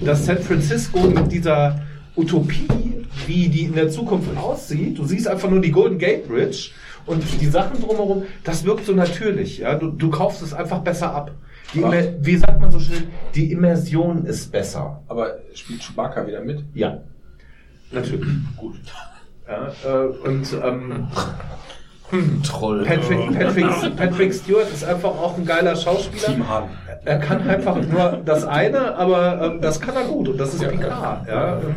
dass 0.00 0.24
San 0.24 0.38
Francisco 0.38 1.00
mit 1.00 1.30
dieser 1.30 1.80
Utopie, 2.16 3.06
wie 3.26 3.48
die 3.48 3.64
in 3.64 3.74
der 3.74 3.90
Zukunft 3.90 4.36
aussieht, 4.36 4.98
du 4.98 5.04
siehst 5.04 5.28
einfach 5.28 5.50
nur 5.50 5.60
die 5.60 5.70
Golden 5.70 5.98
Gate 5.98 6.26
Bridge 6.26 6.70
und 7.06 7.22
die 7.40 7.46
Sachen 7.46 7.80
drumherum, 7.80 8.24
das 8.44 8.64
wirkt 8.64 8.86
so 8.86 8.92
natürlich. 8.92 9.58
Ja? 9.58 9.74
Du, 9.74 9.90
du 9.90 10.10
kaufst 10.10 10.42
es 10.42 10.54
einfach 10.54 10.80
besser 10.80 11.14
ab. 11.14 11.32
Die 11.74 11.78
Immer, 11.78 11.92
wie 12.20 12.36
sagt 12.36 12.60
man 12.60 12.70
so 12.70 12.78
schön, 12.78 13.08
die 13.34 13.50
Immersion 13.50 14.26
ist 14.26 14.52
besser. 14.52 15.02
Aber 15.08 15.38
spielt 15.54 15.82
Chewbacca 15.82 16.26
wieder 16.26 16.42
mit? 16.42 16.62
Ja, 16.74 16.98
natürlich. 17.90 18.28
Gut. 18.56 18.80
Ja, 19.48 19.72
äh, 19.84 20.06
und 20.06 20.46
ähm, 20.62 21.08
Troll. 22.44 22.84
Patrick, 22.84 23.38
Patrick, 23.38 23.96
Patrick 23.96 24.34
Stewart 24.34 24.70
ist 24.70 24.84
einfach 24.84 25.10
auch 25.10 25.38
ein 25.38 25.46
geiler 25.46 25.74
Schauspieler. 25.76 26.26
Team 26.26 26.48
Han. 26.48 26.64
Er 27.04 27.18
kann 27.18 27.48
einfach 27.48 27.76
nur 27.76 28.22
das 28.24 28.44
eine, 28.44 28.94
aber 28.96 29.40
ähm, 29.42 29.60
das 29.60 29.80
kann 29.80 29.96
er 29.96 30.04
gut 30.04 30.28
und 30.28 30.38
das 30.38 30.54
ist 30.54 30.68
Picard. 30.68 31.26
Ja, 31.26 31.56
ähm, 31.58 31.74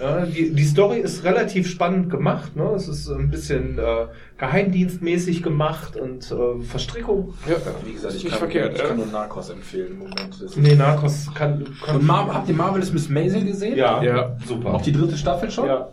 ja, 0.00 0.26
die, 0.26 0.52
die 0.54 0.64
Story 0.64 0.98
ist 1.00 1.22
relativ 1.24 1.68
spannend 1.68 2.10
gemacht. 2.10 2.56
Ne? 2.56 2.64
Es 2.74 2.88
ist 2.88 3.08
ein 3.08 3.30
bisschen 3.30 3.78
äh, 3.78 4.06
geheimdienstmäßig 4.38 5.42
gemacht 5.42 5.96
und 5.96 6.30
äh, 6.30 6.62
Verstrickung. 6.64 7.34
Ja, 7.48 7.56
Wie 7.84 7.92
gesagt, 7.92 8.14
ich 8.14 8.24
nicht 8.24 8.30
kann, 8.30 8.38
verkehrt. 8.38 8.74
ich 8.74 8.80
ja. 8.80 8.88
kann 8.88 8.96
nur 8.96 9.06
Narcos 9.06 9.50
empfehlen 9.50 9.92
im 9.92 9.98
Moment. 10.00 10.56
Nee, 10.56 10.74
Narcos 10.74 11.26
kann. 11.34 11.66
kann 11.84 11.96
Und 11.96 12.06
Mar 12.06 12.32
habt 12.32 12.48
ihr 12.48 12.54
Marvelous 12.54 12.92
Miss 12.92 13.08
Maisel 13.08 13.44
gesehen? 13.44 13.76
ja, 13.76 14.02
Ja. 14.02 14.36
super. 14.46 14.74
Auch 14.74 14.82
die 14.82 14.92
dritte 14.92 15.16
Staffel 15.16 15.50
schon? 15.50 15.66
ja. 15.66 15.88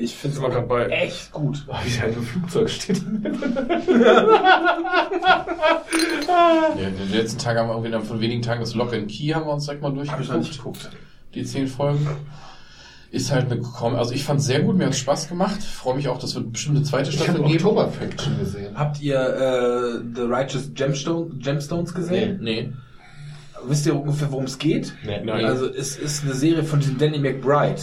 Ich 0.00 0.14
finde 0.14 0.40
wir 0.40 0.48
grad 0.50 0.68
bei. 0.68 0.86
echt 0.86 1.32
gut. 1.32 1.64
Oh, 1.66 1.74
wie 1.84 2.00
halt 2.00 2.16
im 2.16 2.22
Flugzeug 2.22 2.70
steht. 2.70 3.02
Ja, 6.28 6.90
den 6.90 7.10
letzten 7.12 7.38
Tag 7.38 7.56
haben 7.56 7.68
wir 7.68 7.72
irgendwie 7.74 7.90
dann 7.90 8.02
von 8.04 8.20
wenigen 8.20 8.42
Tagen 8.42 8.60
das 8.60 8.74
Lock 8.74 8.92
and 8.94 9.08
Key 9.10 9.28
haben 9.32 9.46
wir 9.46 9.52
uns 9.52 9.64
direkt 9.64 9.82
mal 9.82 9.92
durchgeguckt. 9.92 10.56
geguckt. 10.56 10.90
Die 11.34 11.42
zehn 11.44 11.66
Folgen. 11.66 12.06
Ist 13.10 13.32
halt 13.32 13.50
eine 13.50 13.60
Com 13.62 13.94
Also 13.96 14.12
ich 14.12 14.22
fand 14.22 14.42
sehr 14.42 14.60
gut, 14.60 14.76
mir 14.76 14.86
hat 14.86 14.94
Spaß 14.94 15.28
gemacht. 15.28 15.62
Freue 15.62 15.96
mich 15.96 16.08
auch, 16.08 16.18
dass 16.18 16.34
wir 16.34 16.42
bestimmt 16.42 16.76
eine 16.76 16.84
zweite 16.84 17.08
Ich 17.08 17.16
Staffel 17.16 17.38
habe 17.38 17.48
geben. 17.48 17.64
Oktoberfaction 17.64 18.38
gesehen. 18.38 18.78
Habt 18.78 19.00
ihr 19.00 19.18
äh, 19.18 20.14
The 20.14 20.22
Righteous 20.22 20.70
Gemstone, 20.74 21.30
Gemstones 21.42 21.94
gesehen? 21.94 22.38
Nee. 22.42 22.70
Wisst 23.66 23.86
ihr 23.86 23.98
ungefähr, 23.98 24.30
worum 24.30 24.44
es 24.44 24.58
geht? 24.58 24.92
Nee. 25.04 25.22
Nein. 25.24 25.46
Also 25.46 25.66
es 25.66 25.96
ist 25.96 26.24
eine 26.24 26.34
Serie 26.34 26.64
von 26.64 26.80
diesem 26.80 26.98
Danny 26.98 27.18
McBride. 27.18 27.80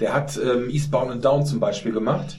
Der 0.00 0.14
hat 0.14 0.38
ähm, 0.38 0.70
Eastbound 0.70 1.10
and 1.10 1.24
Down 1.24 1.44
zum 1.44 1.60
Beispiel 1.60 1.92
gemacht. 1.92 2.38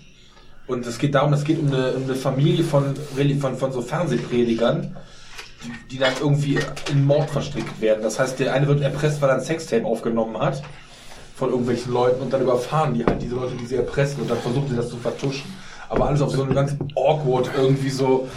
Und 0.65 0.85
es 0.87 0.97
geht 0.97 1.13
darum, 1.13 1.31
es 1.31 1.43
geht 1.43 1.59
um 1.59 1.67
eine, 1.67 1.91
um 1.91 2.03
eine 2.05 2.15
Familie 2.15 2.63
von, 2.63 2.95
von, 3.39 3.55
von 3.55 3.71
so 3.71 3.81
Fernsehpredigern, 3.81 4.97
die, 5.63 5.95
die 5.95 5.99
dann 5.99 6.13
irgendwie 6.19 6.57
in 6.91 7.05
Mord 7.05 7.29
verstrickt 7.29 7.79
werden. 7.81 8.01
Das 8.01 8.17
heißt, 8.19 8.39
der 8.39 8.51
eine 8.51 8.67
wird 8.67 8.81
erpresst, 8.81 9.21
weil 9.21 9.29
er 9.29 9.35
ein 9.35 9.41
Sextape 9.41 9.85
aufgenommen 9.85 10.39
hat 10.39 10.63
von 11.35 11.49
irgendwelchen 11.49 11.93
Leuten 11.93 12.21
und 12.21 12.31
dann 12.31 12.41
überfahren 12.41 12.93
die 12.93 13.05
halt 13.05 13.21
diese 13.21 13.35
Leute, 13.35 13.55
die 13.55 13.65
sie 13.65 13.75
erpressen 13.75 14.21
und 14.21 14.29
dann 14.29 14.39
versuchen 14.39 14.69
sie 14.69 14.75
das 14.75 14.89
zu 14.89 14.97
vertuschen. 14.97 15.53
Aber 15.89 16.07
alles 16.07 16.21
auf 16.21 16.31
so 16.31 16.43
eine 16.43 16.53
ganz 16.53 16.75
awkward 16.95 17.49
irgendwie 17.55 17.89
so. 17.89 18.27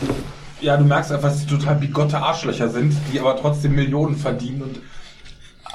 Ja, 0.61 0.77
du 0.77 0.85
merkst 0.85 1.13
einfach, 1.13 1.29
dass 1.29 1.47
die 1.47 1.55
total 1.55 1.77
bigotte 1.77 2.19
Arschlöcher 2.19 2.69
sind, 2.69 2.95
die 3.13 3.21
aber 3.21 3.37
trotzdem 3.37 3.75
Millionen 3.75 4.17
verdienen 4.17 4.63
und 4.63 4.81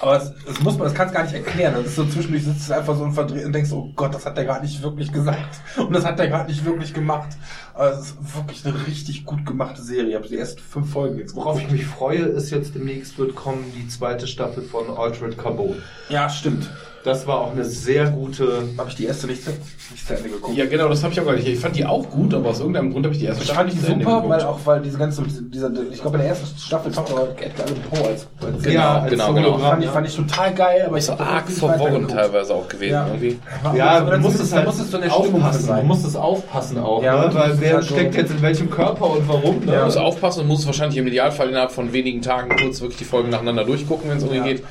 aber 0.04 0.18
es, 0.18 0.34
es 0.50 0.60
muss 0.60 0.78
man, 0.78 0.84
das 0.84 0.94
kannst 0.94 1.14
gar 1.14 1.24
nicht 1.24 1.34
erklären. 1.34 1.76
Das 1.78 1.86
ist 1.86 1.96
so 1.96 2.06
zwischendurch 2.06 2.44
sitzt 2.44 2.70
du 2.70 2.76
einfach 2.76 2.98
so 2.98 3.04
und 3.04 3.14
verdreht 3.14 3.46
und 3.46 3.54
denkst, 3.54 3.72
oh 3.72 3.90
Gott, 3.96 4.14
das 4.14 4.26
hat 4.26 4.36
der 4.36 4.44
gerade 4.44 4.66
nicht 4.66 4.84
wirklich 4.84 5.14
gesagt. 5.14 5.62
Und 5.78 5.94
das 5.94 6.04
hat 6.04 6.20
der 6.20 6.28
gerade 6.28 6.50
nicht 6.50 6.66
wirklich 6.66 6.94
gemacht. 6.94 7.30
Aber 7.74 7.94
es 7.94 8.08
ist 8.08 8.36
wirklich 8.36 8.66
eine 8.66 8.86
richtig 8.86 9.26
gut 9.26 9.46
gemachte 9.46 9.82
Serie. 9.82 10.10
Ich 10.10 10.16
habe 10.16 10.28
die 10.28 10.38
ersten 10.38 10.60
fünf 10.60 10.92
Folgen 10.92 11.20
jetzt 11.20 11.36
Worauf 11.36 11.62
ich 11.62 11.72
mich 11.72 11.86
freue, 11.86 12.18
ist 12.18 12.50
jetzt 12.50 12.76
demnächst 12.76 13.18
wird 13.18 13.34
kommen 13.34 13.72
die 13.78 13.88
zweite 13.88 14.28
Staffel 14.28 14.64
von 14.64 14.90
Altered 14.90 15.38
Carbon. 15.38 15.76
Ja, 16.10 16.30
stimmt. 16.30 16.70
Das 17.04 17.28
war 17.28 17.42
auch 17.42 17.52
eine 17.52 17.66
sehr 17.66 18.10
gute. 18.12 18.64
Habe 18.78 18.90
ich 18.90 18.96
die 18.96 19.06
erste 19.06 19.28
nicht, 19.28 19.44
zu- 19.44 19.52
nicht 19.92 20.08
zu 20.08 20.16
Ende 20.16 20.30
geguckt. 20.30 20.56
Ja, 20.56 20.66
genau, 20.66 20.88
das 20.88 21.04
habe 21.04 21.12
ich 21.12 21.20
auch 21.20 21.26
gar 21.26 21.34
nicht. 21.34 21.48
Ich 21.48 21.60
fand 21.60 21.76
die 21.76 21.86
auch 21.86 22.10
gut, 22.10 22.34
aber 22.34 22.50
aus 22.50 22.60
irgendeinem 22.60 22.92
Grund 22.94 23.06
habe 23.06 23.14
ich 23.14 23.20
die 23.20 23.26
erste 23.28 23.44
Ich 23.44 23.50
Staffel 23.50 23.66
nicht 23.66 23.82
zu 23.82 23.88
Ende 23.92 24.06
super, 24.06 24.16
geguckt. 24.22 24.34
weil 24.40 24.44
auch 24.48 24.60
weil 24.64 24.82
diese 24.82 24.98
ganze, 24.98 25.22
dieser, 25.24 25.70
ich 25.92 26.00
glaube 26.02 26.16
in 26.18 26.22
der 26.24 26.30
ersten 26.30 26.58
Staffel 26.58 26.92
taucht 26.94 27.12
auch 27.12 27.28
Edgar 27.38 27.66
Allan 27.68 27.82
Poe 27.92 28.08
als, 28.08 28.28
als 28.42 28.64
Genau, 28.64 28.74
Ja, 28.74 29.00
als 29.02 29.10
genau, 29.12 29.34
genau. 29.34 29.58
fand, 29.58 29.84
ich, 29.84 29.90
fand 29.90 30.08
ich 30.08 30.16
total 30.16 30.54
geil, 30.54 30.84
aber 30.88 30.98
ich 30.98 31.06
so 31.06 31.14
arg 31.14 31.50
verworren 31.50 32.08
teilweise 32.08 32.54
auch 32.54 32.68
gewesen 32.70 32.94
Ja. 32.94 33.08
irgendwie. 33.08 33.40
Ja, 33.76 33.86
Aber 33.98 34.06
du 34.06 34.12
dann 34.12 34.22
musst 34.22 34.40
es 34.40 34.50
zumindest- 34.50 34.56
halt 34.56 34.66
musstest 34.68 34.94
du 34.94 34.98
in 34.98 35.04
der 35.04 35.10
Stimmung 35.12 35.42
aufpassen. 35.42 35.66
sein. 35.66 35.82
Du 35.82 35.88
musst 35.88 36.06
es 36.06 36.16
aufpassen 36.16 36.78
auch, 36.80 37.04
Ja, 37.04 37.28
ne? 37.28 37.34
weil 37.36 37.60
wer 37.60 37.74
halt 37.76 37.86
steckt 37.86 38.14
so- 38.14 38.20
jetzt 38.22 38.32
in 38.32 38.42
welchem 38.42 38.70
Körper 38.70 39.10
und 39.12 39.28
warum. 39.28 39.60
Ne? 39.66 39.72
Man 39.74 39.86
muss 39.86 39.98
aufpassen 39.98 40.40
und 40.42 40.48
muss 40.48 40.66
wahrscheinlich 40.66 40.98
im 40.98 41.08
Idealfall 41.08 41.50
innerhalb 41.50 41.72
von 41.72 41.92
wenigen 41.92 42.22
Tagen 42.22 42.56
kurz 42.56 42.80
wirklich 42.80 43.00
die 43.00 43.06
Folgen 43.06 43.30
nacheinander 43.30 43.66
durchgucken, 43.66 44.10
wenn 44.10 44.18
es 44.18 44.24
irgendwie 44.24 44.38
Ja. 44.38 44.56
geht. 44.56 44.64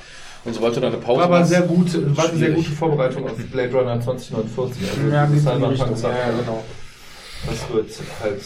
Und 0.44 0.54
sobald 0.54 0.76
du 0.76 0.80
dann 0.80 0.92
eine 0.92 1.00
Pause 1.02 1.18
War 1.18 1.26
aber 1.26 1.38
machst, 1.38 1.50
sehr 1.50 1.62
gut, 1.62 2.16
war 2.16 2.28
eine 2.28 2.38
sehr 2.38 2.50
gute 2.50 2.70
Vorbereitung 2.70 3.24
auf 3.24 3.36
Blade 3.36 3.72
Runner 3.72 4.00
2049. 4.00 4.82
Also 4.90 5.08
Ja, 5.08 5.22
das 5.22 5.32
die 5.32 5.38
Cyberpunk 5.38 5.72
Richtung. 5.72 6.02
Ja, 6.02 6.10
ja, 6.10 6.30
genau. 6.38 6.64
Das 7.46 7.72
wird 7.72 7.90
halt, 8.22 8.40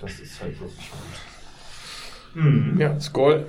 das 0.00 0.20
ist 0.20 0.40
halt 0.40 0.60
wirklich 0.60 0.90
gut. 0.90 2.42
Hm. 2.42 2.76
Ja, 2.78 2.98
Skull. 3.00 3.46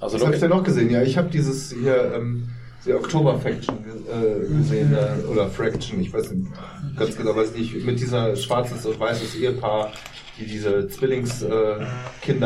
Also 0.00 0.16
Was 0.16 0.24
habe 0.24 0.34
ich 0.34 0.40
denn 0.40 0.50
noch 0.50 0.62
gesehen? 0.62 0.90
Ja, 0.90 1.02
ich 1.02 1.18
habe 1.18 1.28
dieses 1.28 1.72
hier, 1.72 2.12
ähm, 2.14 2.48
die 2.86 2.94
Oktober 2.94 3.38
Faction 3.38 3.76
äh, 4.06 4.46
gesehen, 4.54 4.94
äh, 4.94 5.26
oder 5.26 5.48
Fraction, 5.48 6.00
ich 6.00 6.12
weiß 6.12 6.30
nicht 6.30 6.48
ganz 6.96 7.16
genau, 7.16 7.34
weiß 7.36 7.54
nicht, 7.54 7.84
mit 7.84 8.00
dieser 8.00 8.36
schwarzes 8.36 8.86
und 8.86 8.98
weißes 8.98 9.34
Ehepaar, 9.34 9.92
die 10.38 10.46
diese 10.46 10.88
Zwillingskinder 10.88 11.86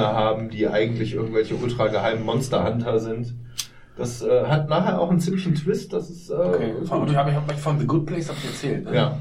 äh, 0.02 0.14
haben, 0.14 0.50
die 0.50 0.66
eigentlich 0.66 1.14
irgendwelche 1.14 1.54
ultra 1.54 1.88
geheimen 1.88 2.24
Monster-Hunter 2.24 2.98
sind. 2.98 3.34
Das 3.96 4.22
äh, 4.22 4.46
hat 4.46 4.68
nachher 4.68 4.98
auch 5.00 5.10
einen 5.10 5.20
ziemlichen 5.20 5.54
Twist, 5.54 5.92
das 5.92 6.08
ist, 6.08 6.30
äh, 6.30 6.34
Okay, 6.34 6.74
von, 6.84 7.06
ich 7.06 7.14
habe 7.14 7.34
hab 7.34 7.58
von 7.58 7.78
The 7.78 7.86
Good 7.86 8.06
Place 8.06 8.28
erzählt. 8.28 8.84
Ne? 8.86 8.96
ja. 8.96 9.18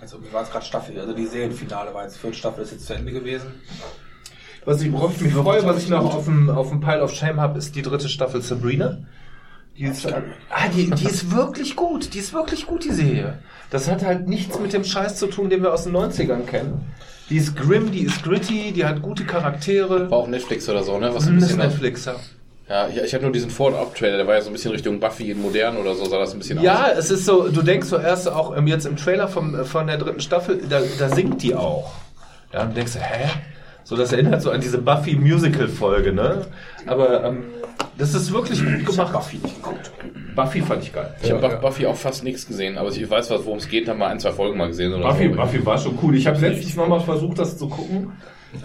Also, 0.00 0.22
wie 0.22 0.32
war 0.32 0.42
es 0.42 0.50
gerade 0.50 0.64
Staffel? 0.64 0.98
Also 0.98 1.12
die 1.12 1.26
Serienfinale 1.26 1.92
war 1.92 2.04
jetzt, 2.04 2.18
vierte 2.18 2.36
Staffel 2.36 2.62
ist 2.62 2.72
jetzt 2.72 2.86
zu 2.86 2.94
Ende 2.94 3.12
gewesen. 3.12 3.48
Was 4.64 4.80
ich, 4.80 4.92
worauf 4.92 5.16
ich 5.16 5.22
mich 5.22 5.34
freue, 5.34 5.64
was 5.64 5.82
ich 5.82 5.88
noch 5.88 6.14
auf 6.14 6.24
dem, 6.24 6.48
auf 6.50 6.68
dem 6.68 6.80
Pile 6.80 7.02
of 7.02 7.12
Shame 7.12 7.40
habe, 7.40 7.58
ist 7.58 7.74
die 7.74 7.82
dritte 7.82 8.08
Staffel 8.08 8.40
Sabrina. 8.40 8.98
Die 9.76 9.84
ist, 9.84 10.06
ah, 10.06 10.22
die, 10.74 10.90
die 10.90 11.04
ist 11.04 11.34
wirklich 11.34 11.76
gut. 11.76 12.14
Die 12.14 12.18
ist 12.18 12.32
wirklich 12.32 12.66
gut, 12.66 12.84
die 12.84 12.90
Serie. 12.90 13.38
Das 13.70 13.88
hat 13.88 14.04
halt 14.04 14.28
nichts 14.28 14.58
mit 14.58 14.72
dem 14.72 14.82
Scheiß 14.82 15.16
zu 15.16 15.26
tun, 15.28 15.50
den 15.50 15.62
wir 15.62 15.72
aus 15.72 15.84
den 15.84 15.96
90ern 15.96 16.46
kennen. 16.46 16.86
Die 17.30 17.36
ist 17.36 17.54
grim, 17.54 17.92
die 17.92 18.00
ist 18.00 18.22
gritty, 18.22 18.72
die 18.72 18.84
hat 18.84 19.02
gute 19.02 19.24
Charaktere. 19.24 20.10
war 20.10 20.18
auch 20.18 20.28
Netflix 20.28 20.68
oder 20.68 20.82
so, 20.82 20.98
ne? 20.98 21.14
Was 21.14 21.26
ein 21.26 21.36
bisschen 21.36 21.58
Netflix, 21.58 22.06
ja. 22.06 22.16
Ja, 22.68 22.86
ich, 22.88 22.96
ich 22.98 23.14
hatte 23.14 23.24
nur 23.24 23.32
diesen 23.32 23.50
Vorab-Trailer, 23.50 24.18
der 24.18 24.26
war 24.26 24.34
ja 24.34 24.40
so 24.42 24.50
ein 24.50 24.52
bisschen 24.52 24.72
Richtung 24.72 25.00
Buffy 25.00 25.30
in 25.30 25.40
modern 25.40 25.76
oder 25.78 25.94
so, 25.94 26.04
sah 26.04 26.18
das 26.18 26.32
ein 26.34 26.38
bisschen 26.38 26.60
Ja, 26.62 26.86
aus. 26.92 26.98
es 26.98 27.10
ist 27.10 27.24
so, 27.24 27.48
du 27.48 27.62
denkst 27.62 27.88
so 27.88 27.96
erst 27.98 28.28
auch 28.30 28.56
ähm, 28.56 28.66
jetzt 28.66 28.84
im 28.86 28.96
Trailer 28.96 29.28
vom, 29.28 29.64
von 29.64 29.86
der 29.86 29.96
dritten 29.96 30.20
Staffel, 30.20 30.60
da, 30.68 30.80
da 30.98 31.08
singt 31.08 31.42
die 31.42 31.54
auch. 31.54 31.92
Ja, 32.52 32.62
und 32.64 32.76
denkst 32.76 32.92
du, 32.94 32.98
hä? 33.00 33.30
So, 33.84 33.96
das 33.96 34.12
erinnert 34.12 34.42
so 34.42 34.50
an 34.50 34.60
diese 34.60 34.76
Buffy-Musical-Folge, 34.78 36.12
ne? 36.12 36.44
Aber 36.86 37.24
ähm, 37.24 37.44
das 37.96 38.12
ist 38.14 38.32
wirklich 38.32 38.62
gut 38.62 38.84
gemacht. 38.84 39.12
Buffy 39.14 39.38
nicht 39.38 39.56
geguckt. 39.56 39.90
Buffy 40.36 40.60
fand 40.60 40.82
ich 40.82 40.92
geil. 40.92 41.14
Ich 41.22 41.30
habe 41.32 41.56
Buffy 41.62 41.86
auch 41.86 41.96
fast 41.96 42.22
nichts 42.22 42.46
gesehen, 42.46 42.76
aber 42.76 42.90
ich 42.90 43.08
weiß, 43.10 43.30
worum 43.30 43.58
es 43.58 43.68
geht, 43.68 43.88
haben 43.88 43.98
wir 43.98 44.08
ein, 44.08 44.20
zwei 44.20 44.32
Folgen 44.32 44.58
mal 44.58 44.68
gesehen 44.68 44.92
oder 44.92 45.08
Buffy, 45.08 45.30
so. 45.30 45.36
Buffy 45.36 45.64
war 45.66 45.78
schon 45.78 45.98
cool. 46.02 46.14
Ich 46.16 46.26
habe 46.26 46.38
letztens 46.38 46.76
nochmal 46.76 47.00
versucht, 47.00 47.38
das 47.38 47.56
zu 47.56 47.68
gucken. 47.68 48.12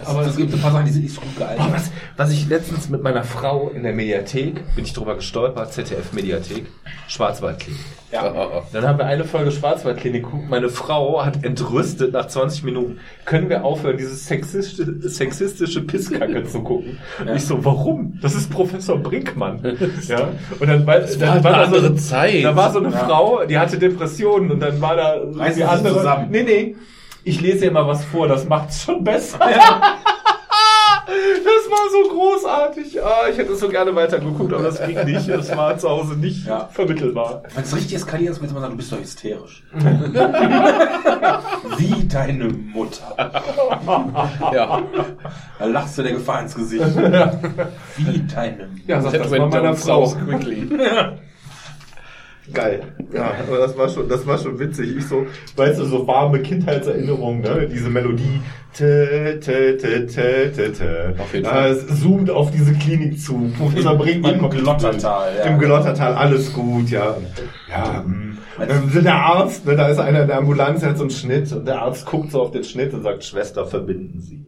Aber 0.06 0.26
es 0.26 0.38
gibt 0.38 0.54
ein 0.54 0.62
paar 0.62 0.72
Sachen, 0.72 0.86
die 0.86 0.92
sind 0.92 1.04
nicht 1.04 1.14
so 1.14 1.22
gut. 1.22 1.32
Oh, 1.40 1.72
was, 1.72 1.92
was 2.16 2.32
ich 2.32 2.48
letztens 2.48 2.90
mit 2.90 3.04
meiner 3.04 3.24
Frau 3.24 3.70
in 3.70 3.84
der 3.84 3.94
Mediathek, 3.94 4.76
bin 4.76 4.86
ich 4.86 4.94
drüber 4.94 5.16
gestolpert, 5.16 5.74
ZDF-Mediathek, 5.74 6.66
Schwarzwaldklinik. 7.08 7.82
Ja. 8.12 8.62
Dann 8.72 8.88
haben 8.88 8.98
wir 8.98 9.06
eine 9.06 9.26
Folge 9.26 9.52
Schwarzwaldklinik 9.52 10.24
geguckt. 10.24 10.50
Meine 10.50 10.70
Frau 10.70 11.26
hat 11.26 11.44
entrüstet 11.44 12.14
nach 12.14 12.28
20 12.28 12.64
Minuten. 12.64 13.00
Können 13.26 13.50
wir 13.50 13.66
aufhören, 13.66 13.98
dieses 13.98 14.26
sexistische, 14.26 15.10
sexistische 15.10 15.82
Pisskacke 15.82 16.44
zu 16.46 16.62
gucken? 16.62 17.00
Und 17.20 17.36
ich 17.36 17.46
so, 17.46 17.66
warum? 17.66 18.20
Das 18.22 18.36
ist 18.36 18.52
Professor 18.52 18.98
Brinkmann. 18.98 19.62
ja. 20.08 20.30
Und 20.60 20.68
dann, 20.68 20.86
weil, 20.86 21.08
dann 21.18 21.44
war 21.44 21.54
eine 21.54 21.64
da 21.66 21.70
so 21.70 21.76
andere 21.78 21.96
Zeit. 21.96 22.44
Da 22.44 22.56
war 22.56 22.72
so 22.72 22.80
eine 22.80 22.92
Frau, 22.92 23.46
die 23.46 23.58
hatte 23.58 23.78
Depressionen 23.78 24.52
und 24.52 24.60
dann 24.60 24.80
war 24.80 24.96
da 24.96 25.16
Reißen 25.16 25.58
die 25.58 25.64
andere. 25.64 25.98
zusammen. 25.98 26.28
Nee, 26.30 26.44
nee. 26.44 26.76
Ich 27.24 27.40
lese 27.42 27.66
ihr 27.66 27.72
mal 27.72 27.88
was 27.88 28.04
vor, 28.06 28.28
das 28.28 28.46
macht's 28.46 28.84
schon 28.84 29.04
besser. 29.04 29.40
Das 31.06 31.70
war 31.70 31.90
so 31.92 32.10
großartig. 32.16 33.04
Ah, 33.04 33.28
ich 33.30 33.38
hätte 33.38 33.56
so 33.56 33.68
gerne 33.68 33.94
weitergeguckt, 33.96 34.52
aber 34.54 34.64
das 34.64 34.82
ging 34.86 35.04
nicht. 35.06 35.28
Das 35.30 35.56
war 35.56 35.78
zu 35.78 35.90
Hause 35.90 36.16
nicht 36.16 36.48
Ja. 36.48 36.70
vermittelbar. 36.72 37.44
Wenn 37.54 37.64
es 37.64 37.76
richtig 37.76 37.96
eskaliert 37.96 38.32
ist, 38.32 38.42
wird 38.42 38.52
man 38.54 38.62
sagen, 38.62 38.72
du 38.74 38.78
bist 38.78 38.92
doch 38.92 39.00
hysterisch. 39.00 39.64
Wie 41.78 42.08
deine 42.08 42.46
Mutter. 42.46 43.16
Ja. 44.54 44.82
Da 45.60 45.66
lachst 45.66 45.98
du 45.98 46.04
der 46.04 46.14
Gefahr 46.14 46.42
ins 46.42 46.56
Gesicht. 46.56 46.84
Wie 47.98 48.24
deine 48.34 48.68
Mutter. 48.68 48.82
Ja, 48.88 49.02
sag 49.02 49.14
das 49.14 49.30
mal 49.30 49.48
meiner 49.50 49.76
Frau. 49.76 50.06
so 50.06 50.16
quickly. 50.18 50.68
Geil. 52.52 52.82
Ja, 53.14 53.32
aber 53.48 53.58
das 53.60 53.78
war 53.78 53.88
schon, 53.88 54.10
das 54.10 54.28
war 54.28 54.38
schon 54.38 54.60
witzig. 54.60 54.98
Ich 54.98 55.08
so, 55.08 55.26
weißt 55.56 55.80
du, 55.80 55.86
so 55.86 56.06
warme 56.08 56.42
Kindheitserinnerungen, 56.42 57.42
ne? 57.42 57.70
Diese 57.72 57.90
Melodie. 57.90 58.42
Tö, 58.76 59.40
tö, 59.40 59.78
tö, 59.78 60.08
tö, 60.08 60.50
tö, 60.52 60.72
tö. 60.72 61.14
Auf 61.20 61.34
jeden 61.34 61.46
Ja, 61.46 61.52
Fall. 61.52 61.72
Es 61.72 62.02
zoomt 62.02 62.30
auf 62.30 62.52
diese 62.52 62.74
Klinik 62.74 63.22
zu. 63.22 63.52
Professor 63.58 63.96
Brinkmann 63.96 64.40
Im 64.40 64.50
Glottertal, 64.50 65.32
ja. 65.38 65.44
Im 65.46 65.60
Glottertal, 65.60 66.16
alles 66.16 66.52
gut, 66.52 66.90
ja. 66.90 67.16
Ja, 67.70 68.04
hm. 68.04 68.38
ähm, 68.60 69.04
der 69.04 69.16
Arzt, 69.16 69.66
ne, 69.66 69.76
da 69.76 69.88
ist 69.88 70.00
einer 70.00 70.24
in 70.24 70.28
der 70.28 70.38
Ambulanz, 70.38 70.82
der 70.82 70.90
hat 70.90 70.98
so 70.98 71.04
einen 71.04 71.12
Schnitt 71.12 71.52
und 71.54 71.66
der 71.66 71.82
Arzt 71.82 72.06
guckt 72.06 72.32
so 72.32 72.42
auf 72.42 72.52
den 72.52 72.64
Schnitt 72.64 72.94
und 72.94 73.04
sagt, 73.04 73.24
Schwester, 73.24 73.66
verbinden 73.66 74.20
Sie. 74.20 74.46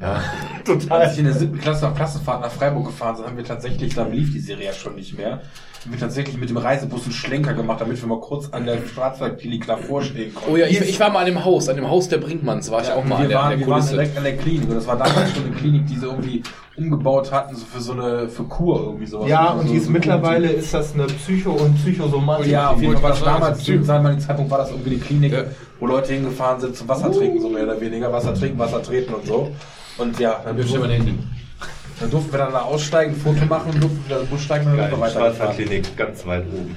Ja, 0.00 0.20
Als 0.58 0.64
total. 0.86 1.10
ich 1.12 1.18
in 1.18 1.24
der 1.24 1.34
siebten 1.34 1.58
Klasse 1.60 1.88
auf 1.88 1.94
Klassenfahrt 1.94 2.40
nach 2.42 2.50
Freiburg 2.50 2.86
gefahren 2.86 3.16
sind, 3.16 3.26
haben 3.26 3.36
wir 3.36 3.44
tatsächlich, 3.44 3.94
da 3.94 4.04
lief 4.06 4.32
die 4.32 4.40
Serie 4.40 4.66
ja 4.66 4.72
schon 4.72 4.94
nicht 4.94 5.16
mehr, 5.16 5.40
haben 5.84 5.92
wir 5.92 5.98
tatsächlich 5.98 6.36
mit 6.36 6.50
dem 6.50 6.56
Reisebus 6.56 7.04
einen 7.04 7.12
Schlenker 7.12 7.54
gemacht, 7.54 7.80
damit 7.80 8.00
wir 8.00 8.08
mal 8.08 8.20
kurz 8.20 8.48
an 8.52 8.66
der 8.66 8.78
Schwarzwaldklinik 8.86 9.66
davor 9.66 10.02
stehen 10.02 10.34
konnten. 10.34 10.50
Oh 10.52 10.56
ja, 10.56 10.66
ich, 10.66 10.80
ich 10.80 10.98
war 11.00 11.10
mal 11.10 11.20
an 11.20 11.26
dem 11.26 11.44
Haus, 11.44 11.68
an 11.68 11.76
dem 11.76 11.88
Haus 11.88 12.08
der 12.08 12.18
Brinkmanns 12.18 12.70
war 12.70 12.82
ich 12.82 12.90
auch 12.90 13.04
mal 13.04 13.18
wir 13.18 13.24
an 13.24 13.28
der, 13.28 13.38
waren, 13.38 13.50
der 13.50 13.58
wir 13.60 13.66
waren 13.68 13.74
Kulisse. 13.80 13.94
direkt 13.94 14.16
an 14.18 14.24
der 14.24 14.36
Klinik 14.36 14.68
und 14.68 14.74
das 14.74 14.86
war 14.86 14.96
damals 14.96 15.32
schon 15.34 15.44
eine 15.46 15.54
Klinik, 15.54 15.86
die 15.86 15.96
sie 15.96 16.06
irgendwie 16.06 16.42
umgebaut 16.76 17.32
hatten, 17.32 17.56
so 17.56 17.64
für 17.64 17.80
so 17.80 17.92
eine, 17.92 18.28
für 18.28 18.44
Kur 18.44 18.80
irgendwie 18.86 19.06
sowas. 19.06 19.28
Ja, 19.28 19.52
so, 19.54 19.60
und 19.60 19.68
die 19.70 19.76
ist 19.76 19.86
so 19.86 19.90
mittlerweile 19.90 20.48
ist 20.48 20.72
das 20.74 20.94
eine 20.94 21.06
Psycho- 21.06 21.52
und 21.52 21.74
Psychosomatik. 21.76 22.46
Ja, 22.46 22.70
auf 22.70 22.80
jeden 22.82 22.96
Fall 22.98 23.14
damals, 23.24 23.64
zu 23.64 23.78
damaligen 23.80 24.20
Zeitpunkt 24.20 24.50
war 24.50 24.58
das 24.58 24.70
irgendwie 24.70 24.90
eine 24.90 24.98
Klinik, 25.00 25.32
Ja. 25.32 25.42
wo 25.80 25.86
Leute 25.86 26.12
hingefahren 26.12 26.60
sind 26.60 26.76
zum 26.76 26.86
Wasser 26.88 27.10
trinken, 27.10 27.40
so 27.40 27.48
mehr 27.48 27.64
oder 27.64 27.80
weniger. 27.80 28.12
Wasser 28.12 28.34
trinken, 28.34 28.58
Wasser 28.58 28.82
treten 28.82 29.14
und 29.14 29.26
so. 29.26 29.50
Und 29.98 30.18
ja, 30.20 30.40
dann, 30.44 30.56
Wir 30.56 30.64
durften, 30.64 30.90
Handy. 30.90 31.14
dann 32.00 32.10
durften 32.10 32.32
wir 32.32 32.38
dann 32.38 32.52
da 32.52 32.60
aussteigen, 32.62 33.12
ein 33.14 33.20
Foto 33.20 33.44
machen 33.46 33.72
und 33.72 33.82
durften 33.82 34.04
wieder 34.06 34.16
in 34.20 34.26
den 34.26 34.30
Bus 34.30 34.42
steigen 34.42 34.64
und 34.66 34.70
dann 34.72 34.78
Geil, 34.78 34.88
wieder 34.92 35.00
weiterfahren. 35.00 35.34
Schwarzwaldklinik, 35.36 35.96
ganz 35.96 36.24
weit 36.26 36.44
oben. 36.52 36.76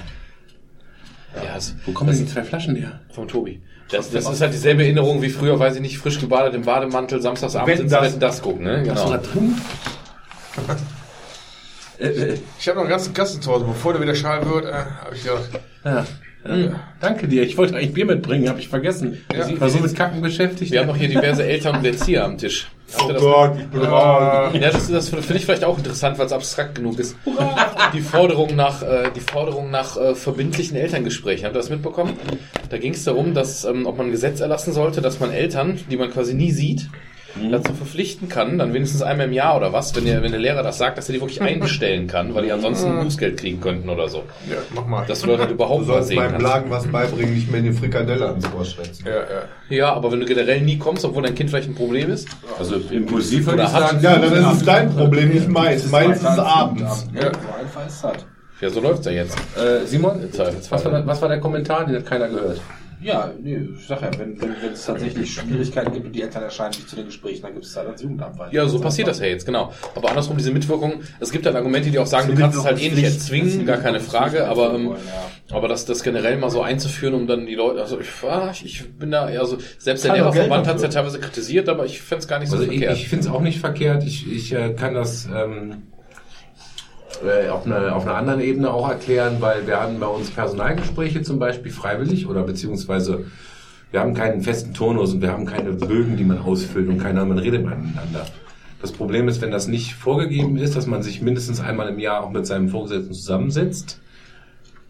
Ja, 1.36 1.54
das, 1.54 1.74
Wo 1.86 1.92
kommen 1.92 2.10
denn 2.10 2.26
die 2.26 2.30
zwei 2.30 2.42
Flaschen 2.42 2.76
her? 2.76 3.00
vom 3.10 3.26
Tobi. 3.28 3.62
Das, 3.90 4.10
das 4.10 4.28
ist 4.28 4.40
halt 4.40 4.52
dieselbe 4.54 4.82
Erinnerung 4.84 5.20
wie 5.22 5.28
früher, 5.28 5.58
weiß 5.58 5.76
ich 5.76 5.80
nicht, 5.82 5.98
frisch 5.98 6.18
gebadet 6.18 6.54
im 6.54 6.62
Bademantel, 6.62 7.20
samstagsabends 7.20 7.80
ins 7.80 7.90
das- 7.92 8.18
das 8.18 8.42
gucken, 8.42 8.64
ne? 8.64 8.84
Hast 8.90 9.06
du 9.06 9.10
da 9.10 9.16
Genau. 9.18 9.32
drin? 9.32 9.54
äh, 11.98 12.06
äh, 12.06 12.38
Ich 12.58 12.68
habe 12.68 12.76
noch 12.76 12.84
einen 12.84 12.90
ganzen 12.90 13.14
Kasten 13.14 13.40
zu 13.42 13.50
Hause. 13.52 13.64
Bevor 13.66 13.92
der 13.92 14.02
wieder 14.02 14.14
schal 14.14 14.48
wird, 14.48 14.64
äh, 14.66 14.72
habe 14.72 15.14
ich 15.14 15.22
gedacht, 15.22 15.50
ja. 15.84 16.06
Ja, 16.44 16.80
Danke 17.00 17.28
dir. 17.28 17.44
Ich 17.44 17.56
wollte 17.56 17.76
eigentlich 17.76 17.92
Bier 17.94 18.04
mitbringen, 18.04 18.48
habe 18.48 18.58
ich 18.58 18.68
vergessen. 18.68 19.18
Ja. 19.32 19.46
Ich 19.48 19.60
war 19.60 19.68
so 19.68 19.78
mit 19.78 19.94
Kacken 19.94 20.20
beschäftigt. 20.22 20.72
Wir 20.72 20.80
haben 20.80 20.88
noch 20.88 20.96
hier 20.96 21.08
diverse 21.08 21.44
Eltern 21.44 21.76
und 21.76 21.84
Erzieher 21.84 22.24
am 22.24 22.36
Tisch. 22.36 22.68
Ihr 23.08 23.14
das 23.14 23.58
ich 23.58 23.66
bin 23.68 23.82
raus. 23.82 24.54
Ja, 24.54 24.70
das, 24.70 24.88
das 24.90 25.08
finde 25.08 25.36
ich 25.36 25.44
vielleicht 25.44 25.64
auch 25.64 25.78
interessant, 25.78 26.18
weil 26.18 26.26
es 26.26 26.32
abstrakt 26.32 26.74
genug 26.74 26.98
ist. 26.98 27.16
Die 27.92 28.00
Forderung 28.00 28.54
nach, 28.54 28.82
äh, 28.82 29.10
die 29.14 29.20
Forderung 29.20 29.70
nach 29.70 29.96
äh, 29.96 30.14
verbindlichen 30.14 30.76
Elterngesprächen. 30.76 31.44
Habt 31.44 31.56
ihr 31.56 31.60
das 31.60 31.70
mitbekommen? 31.70 32.14
Da 32.68 32.78
ging 32.78 32.94
es 32.94 33.04
darum, 33.04 33.34
dass, 33.34 33.64
ähm, 33.64 33.86
ob 33.86 33.98
man 33.98 34.06
ein 34.06 34.12
Gesetz 34.12 34.40
erlassen 34.40 34.72
sollte, 34.72 35.00
dass 35.00 35.20
man 35.20 35.32
Eltern, 35.32 35.80
die 35.90 35.96
man 35.96 36.10
quasi 36.10 36.34
nie 36.34 36.52
sieht, 36.52 36.88
dazu 37.50 37.72
verpflichten 37.72 38.28
kann, 38.28 38.58
dann 38.58 38.74
wenigstens 38.74 39.02
einmal 39.02 39.26
im 39.26 39.32
Jahr 39.32 39.56
oder 39.56 39.72
was, 39.72 39.94
wenn 39.96 40.04
der, 40.04 40.22
wenn 40.22 40.32
der 40.32 40.40
Lehrer 40.40 40.62
das 40.62 40.78
sagt, 40.78 40.98
dass 40.98 41.08
er 41.08 41.14
die 41.14 41.20
wirklich 41.20 41.40
einbestellen 41.42 42.06
kann, 42.06 42.34
weil 42.34 42.44
die 42.44 42.52
ansonsten 42.52 43.00
Bußgeld 43.02 43.38
kriegen 43.38 43.60
könnten 43.60 43.88
oder 43.88 44.08
so. 44.08 44.24
ja, 44.50 44.56
mach 44.74 44.86
mal. 44.86 45.06
Dass 45.06 45.20
du 45.22 45.28
Leute 45.28 45.46
Du 45.46 45.54
überhaupt 45.54 45.80
mal 45.86 45.94
sollst 45.94 46.08
sehen 46.08 46.16
beim 46.18 46.30
kannst. 46.32 46.44
Blagen 46.46 46.70
was 46.70 46.86
beibringen, 46.86 47.34
nicht 47.34 47.50
mehr 47.50 47.60
in 47.60 47.66
die 47.66 47.72
Frikadelle 47.72 48.26
ans 48.28 48.44
Ohr 48.56 48.64
schwätzen. 48.64 49.04
ja, 49.06 49.12
ja. 49.14 49.42
Ja, 49.68 49.92
aber 49.94 50.12
wenn 50.12 50.20
du 50.20 50.26
generell 50.26 50.60
nie 50.60 50.76
kommst, 50.78 51.04
obwohl 51.04 51.22
dein 51.22 51.34
Kind 51.34 51.48
vielleicht 51.48 51.68
ein 51.68 51.74
Problem 51.74 52.10
ist, 52.10 52.28
Also 52.58 52.76
impulsiv 52.90 53.48
Oder 53.48 53.72
hat- 53.72 53.88
sagen. 53.90 53.98
Ja, 54.02 54.18
dann 54.18 54.32
ist 54.32 54.58
es 54.58 54.64
dein 54.64 54.94
Problem, 54.94 55.30
nicht 55.30 55.48
meins. 55.48 55.90
Meins 55.90 56.18
ist 56.18 56.26
abends. 56.26 57.06
Ja, 57.14 57.22
so 57.22 57.28
einfach 57.58 57.86
ist 57.86 58.04
das. 58.04 58.12
ja, 58.60 58.68
so 58.70 58.80
läuft's 58.80 59.06
ja 59.06 59.12
jetzt. 59.12 59.36
Äh, 59.56 59.86
Simon, 59.86 60.22
Im 60.22 60.32
Zweifelsfall. 60.32 60.78
was 60.78 60.84
war, 60.84 60.92
der, 60.92 61.06
was 61.06 61.22
war 61.22 61.28
der 61.30 61.40
Kommentar? 61.40 61.86
Den 61.86 61.96
hat 61.96 62.06
keiner 62.06 62.28
gehört. 62.28 62.60
Ja, 63.02 63.32
nee, 63.42 63.58
ich 63.78 63.86
sag 63.86 64.00
ja, 64.02 64.10
wenn, 64.18 64.40
wenn, 64.40 64.54
wenn 64.62 64.72
es 64.72 64.86
tatsächlich 64.86 65.32
Schwierigkeiten 65.34 65.92
gibt 65.92 66.06
und 66.06 66.12
die 66.12 66.22
Eltern 66.22 66.42
erscheinen 66.42 66.70
nicht 66.70 66.88
zu 66.88 66.96
den 66.96 67.06
Gesprächen, 67.06 67.42
dann 67.42 67.52
gibt 67.54 67.64
es 67.64 67.72
da 67.72 67.84
das 67.84 68.00
Jugendamt 68.00 68.38
weiter. 68.38 68.54
Ja, 68.54 68.66
so 68.66 68.80
passiert 68.80 69.08
das 69.08 69.18
ja 69.20 69.26
jetzt, 69.26 69.44
genau. 69.44 69.72
Aber 69.94 70.08
andersrum, 70.10 70.36
diese 70.36 70.52
Mitwirkung, 70.52 71.02
es 71.20 71.30
gibt 71.32 71.44
halt 71.46 71.56
Argumente, 71.56 71.90
die 71.90 71.98
auch 71.98 72.06
sagen, 72.06 72.28
du 72.28 72.40
kannst 72.40 72.58
es 72.58 72.64
halt 72.64 72.80
eh 72.80 72.90
nicht 72.90 73.04
erzwingen, 73.04 73.66
gar 73.66 73.78
keine 73.78 74.00
Frage, 74.00 74.46
aber, 74.46 74.74
ähm, 74.74 74.92
aber 75.50 75.68
das, 75.68 75.84
das 75.84 76.02
generell 76.02 76.36
mal 76.36 76.50
so 76.50 76.62
einzuführen, 76.62 77.14
um 77.14 77.26
dann 77.26 77.46
die 77.46 77.54
Leute, 77.54 77.80
also 77.80 77.98
ich, 78.00 78.08
ah, 78.28 78.52
ich 78.62 78.88
bin 78.98 79.10
da, 79.10 79.28
eher 79.28 79.44
so 79.46 79.58
selbst 79.78 80.04
der 80.04 80.14
Lehrerverband 80.14 80.66
hat 80.66 80.76
es 80.76 80.82
ja 80.82 80.88
teilweise 80.88 81.18
kritisiert, 81.18 81.68
aber 81.68 81.84
ich 81.86 82.00
fänd's 82.00 82.28
gar 82.28 82.38
nicht 82.38 82.50
so 82.50 82.56
Also 82.56 82.70
ich, 82.70 82.78
verkehrt. 82.78 82.98
ich 82.98 83.08
finde 83.08 83.26
es 83.26 83.30
auch 83.32 83.40
nicht 83.40 83.58
verkehrt. 83.58 84.04
Ich, 84.04 84.30
ich 84.30 84.52
äh, 84.52 84.74
kann 84.74 84.94
das 84.94 85.28
ähm, 85.34 85.82
äh, 87.24 87.48
auf, 87.48 87.66
einer 87.66 87.94
auf 87.94 88.06
einer 88.06 88.16
anderen 88.16 88.40
Ebene 88.40 88.72
auch 88.72 88.88
erklären, 88.88 89.36
weil 89.40 89.66
wir 89.66 89.80
hatten 89.80 90.00
bei 90.00 90.06
uns 90.06 90.30
Personalgespräche 90.30 91.22
zum 91.22 91.38
Beispiel 91.38 91.72
freiwillig 91.72 92.26
oder 92.26 92.42
beziehungsweise 92.42 93.26
wir 93.90 94.00
haben 94.00 94.14
keinen 94.14 94.42
festen 94.42 94.72
Turnus 94.72 95.12
und 95.12 95.20
wir 95.20 95.30
haben 95.30 95.44
keine 95.44 95.72
Bögen, 95.72 96.16
die 96.16 96.24
man 96.24 96.38
ausfüllt 96.38 96.88
und 96.88 96.98
keiner, 96.98 97.24
man 97.24 97.38
redet 97.38 97.62
miteinander. 97.62 98.26
Das 98.80 98.90
Problem 98.90 99.28
ist, 99.28 99.40
wenn 99.40 99.50
das 99.50 99.68
nicht 99.68 99.94
vorgegeben 99.94 100.56
ist, 100.56 100.74
dass 100.74 100.86
man 100.86 101.02
sich 101.02 101.22
mindestens 101.22 101.60
einmal 101.60 101.88
im 101.88 101.98
Jahr 101.98 102.24
auch 102.24 102.30
mit 102.30 102.46
seinem 102.46 102.68
Vorgesetzten 102.68 103.12
zusammensetzt, 103.12 104.00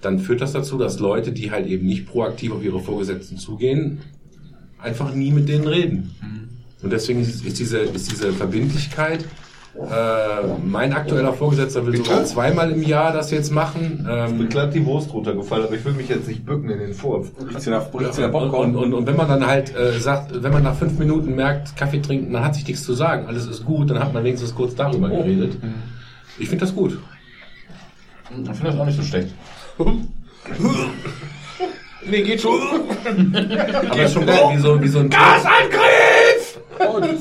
dann 0.01 0.19
führt 0.19 0.41
das 0.41 0.53
dazu, 0.53 0.79
dass 0.79 0.99
Leute, 0.99 1.33
die 1.33 1.51
halt 1.51 1.67
eben 1.67 1.87
nicht 1.87 2.07
proaktiv 2.07 2.53
auf 2.53 2.65
ihre 2.65 2.81
Vorgesetzten 2.81 3.37
zugehen, 3.37 4.01
einfach 4.79 5.15
nie 5.15 5.31
mit 5.31 5.49
denen 5.49 5.67
reden. 5.67 6.15
Und 6.83 6.91
deswegen 6.91 7.21
ist, 7.21 7.45
diese, 7.59 7.79
ist 7.79 8.11
diese 8.11 8.33
Verbindlichkeit, 8.33 9.25
äh, 9.75 10.47
mein 10.63 10.93
aktueller 10.93 11.33
Vorgesetzter 11.33 11.87
will 11.87 11.97
sogar 11.97 12.25
zweimal 12.25 12.71
im 12.71 12.83
Jahr 12.83 13.13
das 13.13 13.31
jetzt 13.31 13.51
machen. 13.51 14.03
Mir 14.05 14.29
Ähm, 14.29 14.49
glatt 14.49 14.75
die 14.75 14.85
Wurst 14.85 15.13
runtergefallen, 15.13 15.65
aber 15.65 15.75
ich 15.75 15.85
will 15.85 15.95
mich 15.95 16.09
jetzt 16.09 16.29
nicht 16.29 16.45
bücken 16.45 16.69
in 16.69 16.79
den 16.79 16.93
in 18.19 18.31
der 18.31 18.35
und, 18.35 18.77
und, 18.77 18.93
und, 18.93 19.07
wenn 19.07 19.17
man 19.17 19.29
dann 19.29 19.47
halt 19.47 19.75
äh, 19.75 19.99
sagt, 19.99 20.43
wenn 20.43 20.53
man 20.53 20.63
nach 20.63 20.75
fünf 20.75 20.99
Minuten 20.99 21.35
merkt, 21.35 21.75
Kaffee 21.77 22.01
trinken, 22.01 22.33
dann 22.35 22.45
hat 22.45 22.55
sich 22.55 22.67
nichts 22.67 22.85
zu 22.85 22.93
sagen, 22.93 23.27
alles 23.27 23.47
ist 23.47 23.65
gut, 23.65 23.91
dann 23.91 23.99
hat 23.99 24.13
man 24.13 24.25
wenigstens 24.25 24.55
kurz 24.55 24.75
darüber 24.75 25.09
geredet. 25.09 25.57
Ich 26.39 26.49
finde 26.49 26.67
das 26.67 26.75
gut. 26.75 26.99
Ich 28.29 28.37
finde 28.37 28.71
das 28.71 28.79
auch 28.79 28.87
nicht 28.87 28.97
so 28.97 29.03
schlecht. 29.03 29.35
Nee, 32.05 32.23
geht 32.23 32.41
schon. 32.41 32.61
Aber 33.91 34.09
schon 34.09 34.27
geil, 34.27 34.43
wie 34.55 34.61
so, 34.61 34.83
wie 34.83 34.89
so 34.89 34.99
ein 34.99 35.09
Gasangriff! 35.09 36.22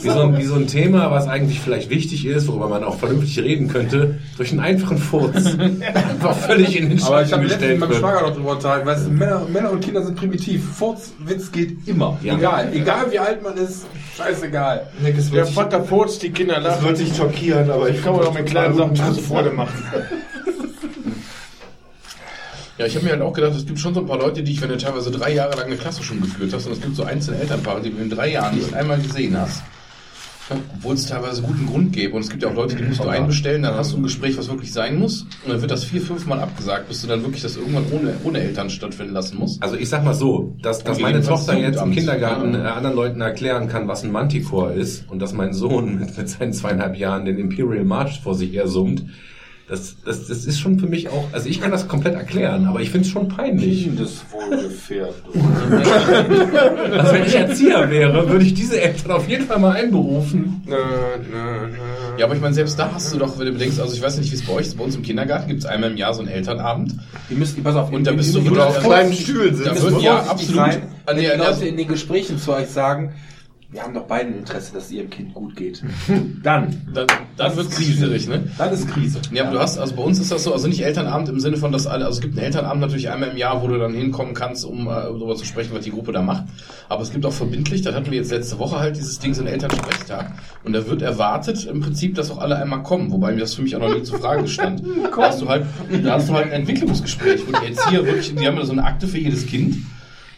Wie 0.01 0.09
so, 0.09 0.21
ein, 0.21 0.37
wie 0.37 0.43
so 0.43 0.55
ein 0.55 0.67
Thema, 0.67 1.11
was 1.11 1.27
eigentlich 1.27 1.59
vielleicht 1.59 1.89
wichtig 1.89 2.25
ist, 2.25 2.47
worüber 2.47 2.67
man 2.67 2.83
auch 2.83 2.97
vernünftig 2.97 3.39
reden 3.39 3.67
könnte, 3.67 4.19
durch 4.37 4.51
einen 4.51 4.59
einfachen 4.59 4.97
Furz 4.97 5.45
einfach 5.93 6.35
völlig 6.35 6.77
in 6.77 6.89
den 6.89 7.03
Aber 7.03 7.21
ich 7.21 7.29
Schatten 7.29 7.43
habe 7.43 7.47
letztens 7.47 7.69
mit 7.71 7.79
meinem. 7.79 7.93
Schwager 7.93 8.21
noch 8.21 8.35
drüber 8.35 8.51
unterhalten, 8.53 8.87
weißt 8.87 9.07
du, 9.07 9.11
Männer, 9.11 9.41
Männer 9.51 9.71
und 9.71 9.81
Kinder 9.81 10.03
sind 10.03 10.15
primitiv. 10.15 10.63
Furzwitz 10.75 11.51
geht 11.51 11.87
immer. 11.87 12.17
Ja. 12.23 12.35
Egal. 12.35 12.69
Egal 12.73 13.11
wie 13.11 13.19
alt 13.19 13.43
man 13.43 13.57
ist, 13.57 13.85
scheißegal. 14.17 14.87
Das 15.15 15.31
Der 15.31 15.45
Vater 15.45 15.83
furzt, 15.83 16.21
die 16.23 16.31
Kinder 16.31 16.55
das 16.55 16.75
lachen. 16.75 16.87
wird 16.87 16.99
dich 16.99 17.15
schockieren, 17.15 17.69
aber 17.69 17.89
ich 17.89 18.01
kann 18.03 18.13
man 18.13 18.23
doch 18.23 18.33
mit 18.33 18.45
kleinen 18.47 18.75
Sachen 18.75 18.93
große 18.95 19.21
Freude 19.21 19.51
machen. 19.51 19.83
Ja, 22.77 22.85
ich 22.85 22.95
habe 22.95 23.05
mir 23.05 23.11
halt 23.11 23.21
auch 23.21 23.33
gedacht, 23.33 23.53
es 23.55 23.65
gibt 23.65 23.79
schon 23.79 23.93
so 23.93 23.99
ein 23.99 24.07
paar 24.07 24.17
Leute, 24.19 24.43
die 24.43 24.51
ich, 24.53 24.61
wenn 24.61 24.69
du 24.69 24.77
teilweise 24.77 25.11
drei 25.11 25.33
Jahre 25.33 25.55
lang 25.57 25.67
eine 25.67 25.75
Klasse 25.75 26.03
schon 26.03 26.21
geführt 26.21 26.53
hast, 26.53 26.65
und 26.65 26.73
es 26.73 26.81
gibt 26.81 26.95
so 26.95 27.03
einzelne 27.03 27.37
Elternpaare, 27.39 27.81
die 27.81 27.91
du 27.91 27.97
in 27.97 28.09
drei 28.09 28.31
Jahren 28.31 28.55
nicht 28.55 28.73
einmal 28.73 28.99
gesehen 28.99 29.37
hast. 29.39 29.61
Obwohl 30.75 30.95
es 30.95 31.05
teilweise 31.05 31.41
guten 31.43 31.65
Grund 31.65 31.93
gäbe. 31.93 32.13
Und 32.13 32.23
es 32.23 32.29
gibt 32.29 32.43
ja 32.43 32.49
auch 32.49 32.53
Leute, 32.55 32.75
die 32.75 32.83
musst 32.83 32.99
du 32.99 33.07
einbestellen, 33.07 33.61
dann 33.63 33.75
hast 33.75 33.93
du 33.93 33.97
ein 33.97 34.03
Gespräch, 34.03 34.37
was 34.37 34.49
wirklich 34.49 34.73
sein 34.73 34.99
muss. 34.99 35.21
Und 35.21 35.49
dann 35.49 35.61
wird 35.61 35.71
das 35.71 35.85
vier, 35.85 36.01
fünf 36.01 36.25
Mal 36.25 36.41
abgesagt, 36.41 36.89
bis 36.89 37.01
du 37.01 37.07
dann 37.07 37.21
wirklich 37.23 37.41
das 37.41 37.55
irgendwann 37.55 37.85
ohne, 37.91 38.15
ohne 38.25 38.39
Eltern 38.41 38.69
stattfinden 38.69 39.13
lassen 39.13 39.37
musst. 39.37 39.63
Also 39.63 39.77
ich 39.77 39.87
sag 39.87 40.03
mal 40.03 40.13
so, 40.13 40.53
dass, 40.61 40.83
dass 40.83 40.99
meine 40.99 41.21
Tochter 41.21 41.57
jetzt 41.57 41.81
im. 41.81 41.91
Kindergarten 41.91 42.53
Ja. 42.53 42.65
äh, 42.65 42.67
anderen 42.71 42.95
Leuten 42.97 43.21
erklären 43.21 43.69
kann, 43.69 43.87
was 43.87 44.03
ein 44.03 44.11
Manticore 44.11 44.73
ist 44.73 45.09
und 45.09 45.19
dass 45.21 45.31
mein 45.31 45.53
Sohn 45.53 45.99
mit, 45.99 46.17
mit 46.17 46.27
seinen 46.27 46.51
zweieinhalb 46.51 46.97
Jahren 46.97 47.23
den 47.23 47.37
Imperial 47.37 47.85
March 47.85 48.19
vor 48.21 48.35
sich 48.35 48.51
her 48.51 48.67
summt, 48.67 49.05
das, 49.71 49.95
das, 50.05 50.27
das 50.27 50.45
ist 50.45 50.59
schon 50.59 50.77
für 50.79 50.85
mich 50.85 51.07
auch, 51.09 51.23
also 51.31 51.47
ich 51.47 51.61
kann 51.61 51.71
das 51.71 51.87
komplett 51.87 52.13
erklären, 52.15 52.65
aber 52.65 52.81
ich 52.81 52.89
finde 52.91 53.07
es 53.07 53.11
schon 53.11 53.27
peinlich. 53.29 53.85
Kindeswohlgefährdung. 53.85 55.13
Also 56.91 57.13
wenn 57.13 57.25
ich 57.25 57.35
Erzieher 57.35 57.89
wäre, 57.89 58.29
würde 58.29 58.43
ich 58.45 58.53
diese 58.53 58.79
Eltern 58.81 59.11
auf 59.11 59.27
jeden 59.27 59.45
Fall 59.45 59.59
mal 59.59 59.71
einberufen. 59.71 60.61
Nö, 60.65 60.75
nö, 61.31 61.67
nö. 61.71 61.77
Ja, 62.17 62.25
aber 62.25 62.35
ich 62.35 62.41
meine, 62.41 62.53
selbst 62.53 62.77
da 62.77 62.91
hast 62.93 63.13
du 63.13 63.17
doch, 63.17 63.39
wenn 63.39 63.45
du 63.47 63.53
bedenkst, 63.53 63.79
also 63.79 63.93
ich 63.93 64.01
weiß 64.01 64.17
nicht, 64.17 64.29
wie 64.31 64.35
es 64.35 64.45
bei 64.45 64.53
euch 64.53 64.67
ist, 64.67 64.77
bei 64.77 64.83
uns 64.83 64.95
im 64.95 65.01
Kindergarten 65.03 65.47
gibt 65.47 65.61
es 65.61 65.65
einmal 65.65 65.89
im 65.91 65.97
Jahr 65.97 66.13
so 66.13 66.19
einen 66.21 66.29
Elternabend. 66.29 66.95
Die 67.29 67.35
müssen, 67.35 67.63
pass 67.63 67.75
auf, 67.75 67.91
Und 67.91 68.05
da 68.05 68.11
bist 68.11 68.35
du 68.35 68.39
die- 68.41 68.49
auf 68.59 68.79
kleinen 68.81 69.13
Stühlen 69.13 69.59
Da 69.63 69.73
müssen 69.73 69.91
wird, 69.91 70.01
ja, 70.03 70.19
absolut. 70.19 70.55
sein, 70.55 70.81
Ah, 71.05 71.13
die 71.13 71.27
also- 71.29 71.43
Leute 71.43 71.65
in 71.65 71.77
den 71.77 71.87
Gesprächen 71.87 72.37
zu 72.37 72.53
euch 72.53 72.67
sagen, 72.67 73.13
wir 73.71 73.83
haben 73.83 73.93
doch 73.93 74.03
beide 74.03 74.27
ein 74.27 74.39
Interesse, 74.39 74.73
dass 74.73 74.85
es 74.85 74.91
ihrem 74.91 75.09
Kind 75.09 75.33
gut 75.33 75.55
geht. 75.55 75.81
Dann, 76.43 76.81
Dann, 76.93 77.07
dann 77.37 77.55
wird 77.55 77.69
es 77.69 77.75
schwierig, 77.81 78.27
ne? 78.27 78.43
dann 78.57 78.73
ist 78.73 78.87
Krise. 78.89 79.21
Ja, 79.31 79.43
aber 79.43 79.53
du 79.53 79.59
hast, 79.59 79.77
also 79.77 79.95
bei 79.95 80.03
uns 80.03 80.19
ist 80.19 80.31
das 80.31 80.43
so, 80.43 80.51
also 80.51 80.67
nicht 80.67 80.83
Elternabend 80.83 81.29
im 81.29 81.39
Sinne 81.39 81.55
von, 81.55 81.71
dass 81.71 81.87
alle, 81.87 82.05
also 82.05 82.17
es 82.17 82.21
gibt 82.21 82.35
einen 82.35 82.45
Elternabend 82.45 82.81
natürlich 82.81 83.09
einmal 83.09 83.29
im 83.29 83.37
Jahr, 83.37 83.61
wo 83.61 83.67
du 83.67 83.77
dann 83.77 83.93
hinkommen 83.93 84.33
kannst, 84.33 84.65
um 84.65 84.87
äh, 84.87 84.89
darüber 84.89 85.35
zu 85.35 85.45
sprechen, 85.45 85.73
was 85.73 85.85
die 85.85 85.91
Gruppe 85.91 86.11
da 86.11 86.21
macht. 86.21 86.45
Aber 86.89 87.01
es 87.01 87.11
gibt 87.11 87.25
auch 87.25 87.31
verbindlich, 87.31 87.81
das 87.81 87.95
hatten 87.95 88.11
wir 88.11 88.17
jetzt 88.17 88.31
letzte 88.31 88.59
Woche 88.59 88.77
halt, 88.79 88.97
dieses 88.97 89.19
Ding, 89.19 89.33
so 89.33 89.41
ein 89.41 89.47
Elternsprechtag. 89.47 90.33
Und 90.65 90.73
da 90.73 90.85
wird 90.87 91.01
erwartet 91.01 91.65
im 91.65 91.79
Prinzip, 91.79 92.15
dass 92.15 92.29
auch 92.29 92.39
alle 92.39 92.57
einmal 92.57 92.83
kommen, 92.83 93.11
wobei 93.11 93.31
mir 93.31 93.39
das 93.39 93.53
für 93.53 93.61
mich 93.61 93.75
auch 93.77 93.79
noch 93.79 93.95
nie 93.95 94.03
zur 94.03 94.19
Frage 94.19 94.47
stand. 94.49 94.83
da 95.15 95.21
hast 95.21 95.41
du 95.41 95.47
halt, 95.47 95.65
da 96.03 96.13
hast 96.13 96.27
du 96.27 96.33
halt 96.33 96.47
ein 96.47 96.51
Entwicklungsgespräch, 96.51 97.41
wo 97.47 97.57
die 97.57 97.67
Erzieher 97.67 98.05
wirklich, 98.05 98.35
die 98.35 98.45
haben 98.45 98.57
ja 98.57 98.65
so 98.65 98.73
eine 98.73 98.83
Akte 98.83 99.07
für 99.07 99.17
jedes 99.17 99.45
Kind 99.47 99.77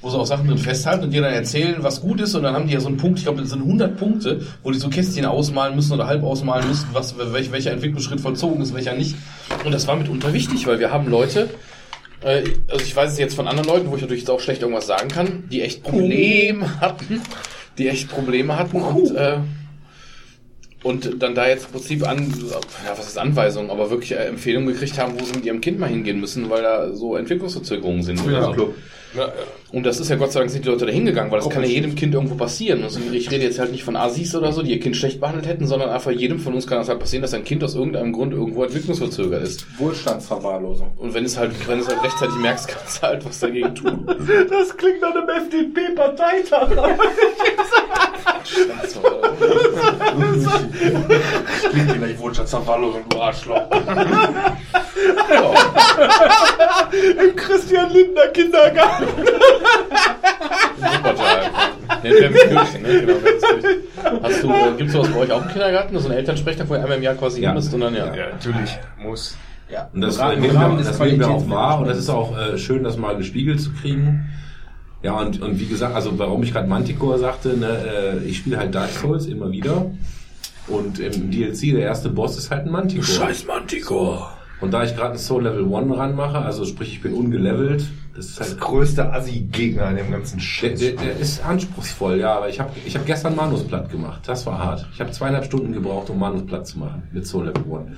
wo 0.04 0.10
sie 0.10 0.18
auch 0.18 0.26
Sachen 0.26 0.48
drin 0.48 0.58
festhalten 0.58 1.06
und 1.06 1.12
dir 1.12 1.22
dann 1.22 1.34
erzählen, 1.34 1.78
was 1.80 2.02
gut 2.02 2.20
ist 2.20 2.36
und 2.36 2.44
dann 2.44 2.54
haben 2.54 2.68
die 2.68 2.74
ja 2.74 2.82
so 2.82 2.90
einen 2.90 2.98
Punkt, 2.98 3.20
ich 3.20 3.24
glaube, 3.24 3.40
das 3.40 3.52
sind 3.52 3.62
100 3.62 3.98
Punkte, 3.98 4.42
wo 4.62 4.70
die 4.70 4.78
so 4.78 4.90
Kästchen 4.90 5.26
ausmalen 5.26 5.76
müssen 5.76 5.94
oder 5.94 6.08
halb 6.08 6.24
ausmalen 6.24 6.68
müssen, 6.68 6.90
was, 6.92 7.16
welch, 7.18 7.52
welcher 7.54 7.72
Entwicklungsschritt 7.72 8.20
vollzogen 8.20 8.62
ist, 8.62 8.74
welcher 8.74 8.96
nicht. 8.96 9.16
Und 9.64 9.72
das 9.72 9.88
war 9.88 9.96
mitunter 9.96 10.34
wichtig, 10.34 10.68
weil 10.68 10.80
wir 10.80 10.92
haben 10.92 11.10
Leute, 11.10 11.50
äh, 12.22 12.44
also 12.70 12.84
ich 12.84 12.94
weiß 12.94 13.14
es 13.14 13.18
jetzt 13.18 13.34
von 13.34 13.48
anderen 13.48 13.70
Leuten, 13.70 13.90
wo 13.90 13.96
ich 13.96 14.02
natürlich 14.02 14.24
jetzt 14.24 14.30
auch 14.30 14.42
schlecht 14.42 14.62
irgendwas 14.62 14.88
sagen 14.88 15.08
kann, 15.08 15.46
die 15.50 15.62
echt 15.62 15.84
Probleme 15.84 16.82
hatten, 16.82 17.22
die 17.78 17.88
echt 17.88 18.10
Probleme 18.10 18.58
hatten 18.58 18.82
und 18.82 19.16
äh, 19.16 19.38
und 20.84 21.24
dann 21.24 21.34
da 21.34 21.48
jetzt 21.48 21.68
im 21.68 21.72
Prinzip 21.72 22.06
an, 22.06 22.34
ja, 22.86 22.92
was 22.98 23.08
ist 23.08 23.18
Anweisungen, 23.18 23.72
aber 23.72 23.90
wirklich 23.90 24.12
äh, 24.12 24.26
Empfehlungen 24.26 24.68
gekriegt 24.68 25.00
haben, 25.00 25.18
wo 25.18 25.24
sie 25.24 25.34
mit 25.34 25.46
ihrem 25.46 25.62
Kind 25.62 25.80
mal 25.80 25.88
hingehen 25.88 26.20
müssen, 26.20 26.50
weil 26.50 26.62
da 26.62 26.94
so 26.94 27.16
Entwicklungsverzögerungen 27.16 28.04
sind. 28.04 28.22
oder 28.26 28.54
so. 28.54 28.76
Ja, 29.16 29.27
ja. 29.27 29.33
Und 29.72 29.83
das 29.85 30.00
ist 30.00 30.09
ja 30.09 30.16
Gott 30.16 30.32
sei 30.32 30.40
Dank 30.40 30.51
sind 30.51 30.66
die 30.66 30.69
Leute 30.69 30.85
da 30.85 30.92
hingegangen, 30.92 31.32
weil 31.32 31.40
das 31.40 31.50
kann 31.50 31.64
ja 31.64 31.69
jedem 31.69 31.95
Kind 31.95 32.14
irgendwo 32.14 32.35
passieren. 32.35 32.83
Also 32.83 33.00
ich 33.11 33.32
rede 33.32 33.43
jetzt 33.43 33.59
halt 33.59 33.72
nicht 33.72 33.83
von 33.83 33.95
Asis 33.95 34.35
oder 34.35 34.51
so, 34.51 34.61
die 34.61 34.72
ihr 34.72 34.80
Kind 34.80 34.95
schlecht 34.95 35.19
behandelt 35.19 35.48
hätten, 35.48 35.67
sondern 35.67 35.90
einfach 35.90 36.11
jedem 36.11 36.40
von 36.40 36.53
uns 36.53 36.67
kann 36.67 36.77
das 36.80 36.90
halt 36.90 37.00
passieren, 37.00 37.22
dass 37.22 37.33
ein 37.33 37.43
Kind 37.43 37.64
aus 37.64 37.75
irgendeinem 37.75 38.14
Grund 38.14 38.33
irgendwo 38.33 38.64
entwicklungsverzögert 38.64 39.43
ist. 39.43 39.66
Wohlstandsverwahrlosung. 39.80 40.92
Und 40.98 41.14
wenn 41.14 41.25
es 41.25 41.38
halt, 41.38 41.51
wenn 41.67 41.80
es 41.80 41.88
halt 41.88 42.03
rechtzeitig 42.03 42.35
merkst, 42.35 42.67
kannst 42.69 42.98
du 42.98 43.08
halt 43.08 43.25
was 43.25 43.40
dagegen 43.40 43.74
tun. 43.75 44.06
Das 44.50 44.77
klingt 44.77 45.01
nach 45.01 45.16
einem 45.16 45.30
FDP-Parteitag. 45.30 46.69
Klingt 51.72 51.98
gleich 51.98 52.19
Wohlstandsverwahrlosung, 52.19 53.01
du 53.09 53.22
Arschloch. 53.22 53.61
Im 57.19 57.35
Christian 57.35 57.92
Lindner 57.92 58.27
Kindergarten. 58.27 59.03
Wuppertal. 60.78 61.42
Nee, 62.04 62.10
Wermskirchen, 62.12 62.82
ne? 62.82 63.02
Genau. 63.02 64.20
Hast 64.24 64.44
du, 64.44 64.50
äh, 64.50 64.74
gibt's 64.78 64.94
sowas 64.94 65.10
bei 65.10 65.20
euch 65.20 65.32
auch 65.32 65.42
im 65.44 65.48
Kindergarten? 65.50 66.00
So 66.00 66.10
ein 66.10 66.16
Elternsprechtag, 66.16 66.68
wo 66.70 66.74
ihr 66.76 66.82
einmal 66.82 66.98
im 66.98 67.04
Jahr 67.04 67.16
quasi 67.16 67.42
Ja. 67.42 67.50
hin 67.50 67.56
müsst 67.58 67.74
und 67.74 67.82
dann 67.82 67.96
ja. 67.96 68.14
ja, 68.14 68.30
natürlich. 68.32 68.78
Muss. 69.02 69.38
Ja. 69.72 69.90
Und 69.94 70.02
das, 70.02 70.20
Rahmen- 70.20 70.42
nehmen, 70.42 70.54
wir, 70.54 70.84
das 70.84 71.00
nehmen 71.00 71.20
wir 71.20 71.30
auch 71.30 71.50
wahr 71.50 71.80
und 71.80 71.88
das 71.88 71.98
ist 71.98 72.10
auch 72.10 72.38
äh, 72.38 72.58
schön, 72.58 72.84
das 72.84 72.98
mal 72.98 73.16
gespiegelt 73.16 73.62
zu 73.62 73.72
kriegen. 73.74 74.26
Ja, 75.02 75.14
und, 75.20 75.42
und 75.42 75.60
wie 75.60 75.66
gesagt, 75.66 75.96
also 75.96 76.18
warum 76.20 76.44
ich 76.44 76.54
gerade 76.54 76.68
Manticore 76.68 77.18
sagte, 77.20 77.58
ne, 77.58 78.20
äh, 78.24 78.26
ich 78.26 78.38
spiele 78.38 78.58
halt 78.58 78.74
Dark 78.76 78.90
Souls 78.90 79.26
immer 79.26 79.52
wieder. 79.52 79.92
Und 80.68 81.00
im 81.00 81.30
DLC, 81.30 81.74
der 81.74 81.82
erste 81.82 82.10
Boss 82.10 82.38
ist 82.38 82.50
halt 82.52 82.66
ein 82.66 82.72
Manticore. 82.72 83.32
Manticore. 83.48 84.28
Und 84.62 84.72
da 84.74 84.84
ich 84.84 84.96
gerade 84.96 85.12
ein 85.14 85.18
Soul 85.18 85.44
Level 85.44 85.64
1 85.76 85.98
ranmache, 85.98 86.38
also 86.38 86.64
sprich 86.64 86.94
ich 86.94 87.02
bin 87.02 87.14
ungelevelt, 87.14 87.84
das 88.16 88.25
ist 88.27 88.40
Das 88.40 88.58
größte 88.58 89.11
Assi-Gegner 89.11 89.90
in 89.90 89.95
dem 89.98 90.11
ganzen 90.11 90.40
Shit. 90.40 90.80
der, 90.80 90.93
der 90.93 91.17
ist 91.17 91.43
anspruchsvoll, 91.43 92.19
ja, 92.19 92.35
aber 92.35 92.50
ich 92.50 92.59
habe 92.59 92.72
ich 92.85 92.95
hab 92.95 93.06
gestern 93.06 93.35
Manus 93.35 93.64
platt 93.64 93.90
gemacht. 93.90 94.22
Das 94.27 94.45
war 94.45 94.59
hart. 94.59 94.88
Ich 94.93 95.00
habe 95.00 95.11
zweieinhalb 95.11 95.45
Stunden 95.45 95.74
gebraucht, 95.74 96.09
um 96.09 96.19
Manus 96.19 96.45
platt 96.45 96.67
zu 96.67 96.80
machen 96.80 97.03
mit 97.11 97.25
Soul 97.25 97.45
Level 97.45 97.64
1. 97.88 97.98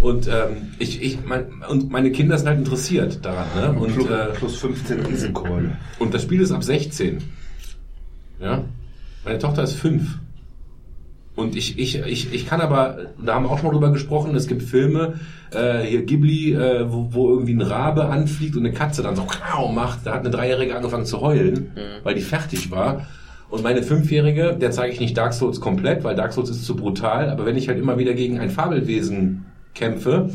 Und 0.00 0.28
ähm, 0.28 0.74
ich, 0.78 1.02
ich 1.02 1.24
mein, 1.24 1.62
und 1.68 1.90
meine 1.90 2.12
Kinder 2.12 2.36
sind 2.36 2.48
halt 2.48 2.58
interessiert 2.58 3.24
daran, 3.24 3.46
ne? 3.56 3.72
Und, 3.80 3.94
plus, 3.94 4.10
äh, 4.10 4.26
plus 4.34 4.56
15 4.56 5.06
Riesenkeule. 5.06 5.76
und 5.98 6.12
das 6.12 6.22
Spiel 6.22 6.40
ist 6.42 6.52
ab 6.52 6.62
16. 6.62 7.22
Ja. 8.40 8.64
Meine 9.24 9.38
Tochter 9.38 9.62
ist 9.62 9.74
5. 9.74 10.18
Und 11.36 11.56
ich, 11.56 11.78
ich, 11.78 12.00
ich, 12.00 12.32
ich 12.32 12.46
kann 12.46 12.60
aber, 12.60 13.06
da 13.24 13.34
haben 13.34 13.44
wir 13.44 13.50
auch 13.50 13.58
schon 13.58 13.66
mal 13.66 13.72
drüber 13.72 13.90
gesprochen, 13.90 14.36
es 14.36 14.46
gibt 14.46 14.62
Filme, 14.62 15.14
äh, 15.52 15.80
hier 15.80 16.04
Ghibli, 16.04 16.52
äh, 16.52 16.90
wo, 16.92 17.08
wo 17.10 17.30
irgendwie 17.30 17.54
ein 17.54 17.62
Rabe 17.62 18.06
anfliegt 18.06 18.56
und 18.56 18.64
eine 18.64 18.72
Katze 18.72 19.02
dann 19.02 19.16
so 19.16 19.24
kau 19.24 19.72
macht. 19.72 20.00
Da 20.04 20.14
hat 20.14 20.20
eine 20.20 20.30
Dreijährige 20.30 20.76
angefangen 20.76 21.06
zu 21.06 21.20
heulen, 21.20 21.72
weil 22.04 22.14
die 22.14 22.22
fertig 22.22 22.70
war. 22.70 23.06
Und 23.50 23.62
meine 23.62 23.82
Fünfjährige, 23.82 24.56
der 24.60 24.70
zeige 24.70 24.92
ich 24.92 25.00
nicht 25.00 25.16
Dark 25.16 25.32
Souls 25.32 25.60
komplett, 25.60 26.02
weil 26.04 26.16
Dark 26.16 26.32
Souls 26.32 26.50
ist 26.50 26.64
zu 26.64 26.76
brutal. 26.76 27.30
Aber 27.30 27.46
wenn 27.46 27.56
ich 27.56 27.68
halt 27.68 27.78
immer 27.78 27.98
wieder 27.98 28.14
gegen 28.14 28.38
ein 28.38 28.50
Fabelwesen 28.50 29.46
kämpfe, 29.74 30.30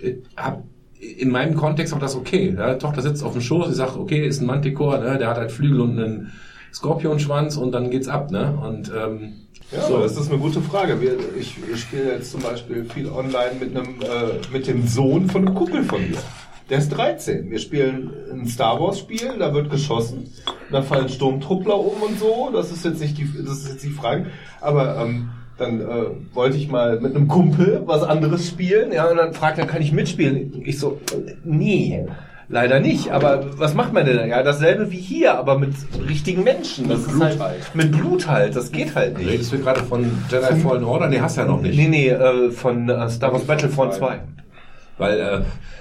äh, 0.00 0.14
hab 0.36 0.64
in 1.00 1.30
meinem 1.30 1.54
Kontext 1.54 1.94
auch 1.94 1.98
das 1.98 2.16
okay. 2.16 2.54
Ja, 2.56 2.74
Tochter 2.74 3.02
sitzt 3.02 3.22
auf 3.22 3.32
dem 3.32 3.40
Schoß, 3.42 3.68
sie 3.68 3.74
sagt, 3.74 3.96
okay, 3.96 4.26
ist 4.26 4.40
ein 4.40 4.46
Manticore, 4.46 4.98
ne, 4.98 5.18
der 5.18 5.28
hat 5.28 5.36
halt 5.36 5.52
Flügel 5.52 5.80
und 5.80 5.98
einen 5.98 6.32
Skorpionschwanz 6.72 7.56
und 7.56 7.72
dann 7.72 7.90
geht's 7.90 8.08
ab, 8.08 8.30
ne? 8.30 8.58
Und 8.62 8.90
ähm, 8.94 9.32
Ja, 9.70 9.86
so. 9.86 10.00
das 10.00 10.16
ist 10.16 10.30
eine 10.30 10.38
gute 10.38 10.62
Frage. 10.62 11.00
Wir, 11.00 11.16
ich, 11.38 11.56
ich 11.70 11.80
spiele 11.80 12.14
jetzt 12.14 12.30
zum 12.30 12.42
Beispiel 12.42 12.84
viel 12.84 13.08
online 13.08 13.56
mit 13.60 13.76
einem 13.76 14.00
äh, 14.00 14.40
mit 14.50 14.66
dem 14.66 14.86
Sohn 14.86 15.28
von 15.28 15.46
einem 15.46 15.54
Kumpel 15.54 15.84
von 15.84 16.00
mir. 16.08 16.16
Der 16.70 16.78
ist 16.78 16.90
13. 16.90 17.50
Wir 17.50 17.58
spielen 17.58 18.12
ein 18.30 18.46
Star 18.46 18.80
Wars 18.80 18.98
Spiel, 18.98 19.36
da 19.38 19.54
wird 19.54 19.70
geschossen, 19.70 20.32
da 20.70 20.82
fallen 20.82 21.08
Sturmtruppler 21.08 21.78
um 21.78 22.02
und 22.02 22.18
so. 22.18 22.50
Das 22.52 22.70
ist 22.70 22.84
jetzt 22.84 23.00
nicht 23.00 23.18
die, 23.18 23.28
das 23.44 23.58
ist 23.58 23.68
jetzt 23.68 23.84
die 23.84 23.90
Frage. 23.90 24.26
Aber 24.60 24.98
ähm, 24.98 25.30
dann 25.58 25.80
äh, 25.80 26.34
wollte 26.34 26.56
ich 26.56 26.68
mal 26.68 27.00
mit 27.00 27.14
einem 27.14 27.28
Kumpel 27.28 27.82
was 27.84 28.02
anderes 28.02 28.46
spielen, 28.48 28.92
ja, 28.92 29.10
und 29.10 29.16
dann 29.16 29.34
fragt 29.34 29.58
er, 29.58 29.66
kann 29.66 29.82
ich 29.82 29.92
mitspielen? 29.92 30.62
Ich 30.64 30.78
so, 30.78 31.00
äh, 31.12 31.34
nee. 31.44 32.06
Leider 32.50 32.80
nicht, 32.80 33.10
aber 33.10 33.44
was 33.58 33.74
macht 33.74 33.92
man 33.92 34.06
denn 34.06 34.16
da? 34.16 34.24
Ja, 34.24 34.42
dasselbe 34.42 34.90
wie 34.90 34.96
hier, 34.96 35.34
aber 35.34 35.58
mit 35.58 35.74
richtigen 36.08 36.44
Menschen. 36.44 36.88
Das 36.88 37.00
Mit 37.00 37.06
ist 37.06 37.12
Blut 37.12 37.22
halt, 37.22 37.40
halt. 37.40 37.74
Mit 37.74 37.92
Blut 37.92 38.26
halt, 38.26 38.56
das 38.56 38.72
geht 38.72 38.94
halt 38.94 39.18
nicht. 39.18 39.28
redest 39.28 39.52
du 39.52 39.58
gerade 39.58 39.80
von 39.80 40.10
Jedi 40.30 40.60
Fallen 40.60 40.82
Order? 40.82 41.08
Nee, 41.08 41.20
hast 41.20 41.36
du 41.36 41.42
ja 41.42 41.46
noch 41.46 41.60
nicht. 41.60 41.76
Nee, 41.76 41.88
nee, 41.88 42.08
äh, 42.08 42.50
von 42.50 42.88
äh, 42.88 43.10
Star 43.10 43.34
Wars 43.34 43.44
Battlefront 43.44 43.92
2. 43.92 44.20
Weil 44.96 45.20
äh, 45.20 45.40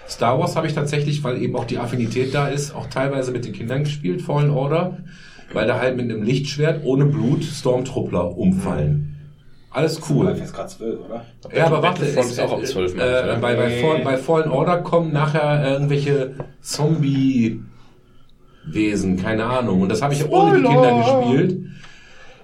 Star 0.10 0.38
Wars 0.40 0.58
habe 0.58 0.68
ich 0.68 0.74
tatsächlich, 0.74 1.24
weil 1.24 1.42
eben 1.42 1.56
auch 1.56 1.66
die 1.66 1.78
Affinität 1.78 2.36
da 2.36 2.50
ist, 2.50 2.76
auch 2.76 2.88
teilweise 2.88 3.32
mit 3.32 3.46
den 3.46 3.54
Kindern 3.54 3.86
gespielt, 3.86 4.22
Fallen 4.22 4.50
Order, 4.50 4.98
weil 5.54 5.68
da 5.68 5.80
halt 5.80 5.96
mit 5.96 6.12
einem 6.12 6.22
Lichtschwert 6.22 6.84
ohne 6.84 7.06
Blut 7.06 7.46
Stormtruppler 7.46 8.38
umfallen. 8.38 9.17
Alles 9.70 10.00
cool. 10.10 10.30
Ist 10.30 10.54
gerade 10.54 10.70
12, 10.70 11.00
oder? 11.06 11.26
Ja, 11.54 11.66
aber 11.68 11.84
warte, 11.84 12.06
es, 12.06 12.16
ist 12.16 12.40
auch 12.40 12.54
ab 12.54 12.66
12, 12.66 12.96
äh, 12.96 13.34
äh, 13.34 13.38
bei, 13.40 13.56
bei, 13.56 13.70
Fall, 13.82 14.00
bei 14.04 14.18
Fallen 14.18 14.50
Order 14.50 14.78
kommen 14.78 15.12
nachher 15.14 15.74
irgendwelche 15.74 16.36
Zombie-Wesen, 16.62 17.62
keine 19.22 19.46
Ahnung. 19.46 19.82
Und 19.82 19.90
das 19.90 20.02
habe 20.02 20.14
ich 20.14 20.28
ohne 20.30 20.58
die 20.60 20.64
Kinder 20.64 20.98
gespielt. 20.98 21.60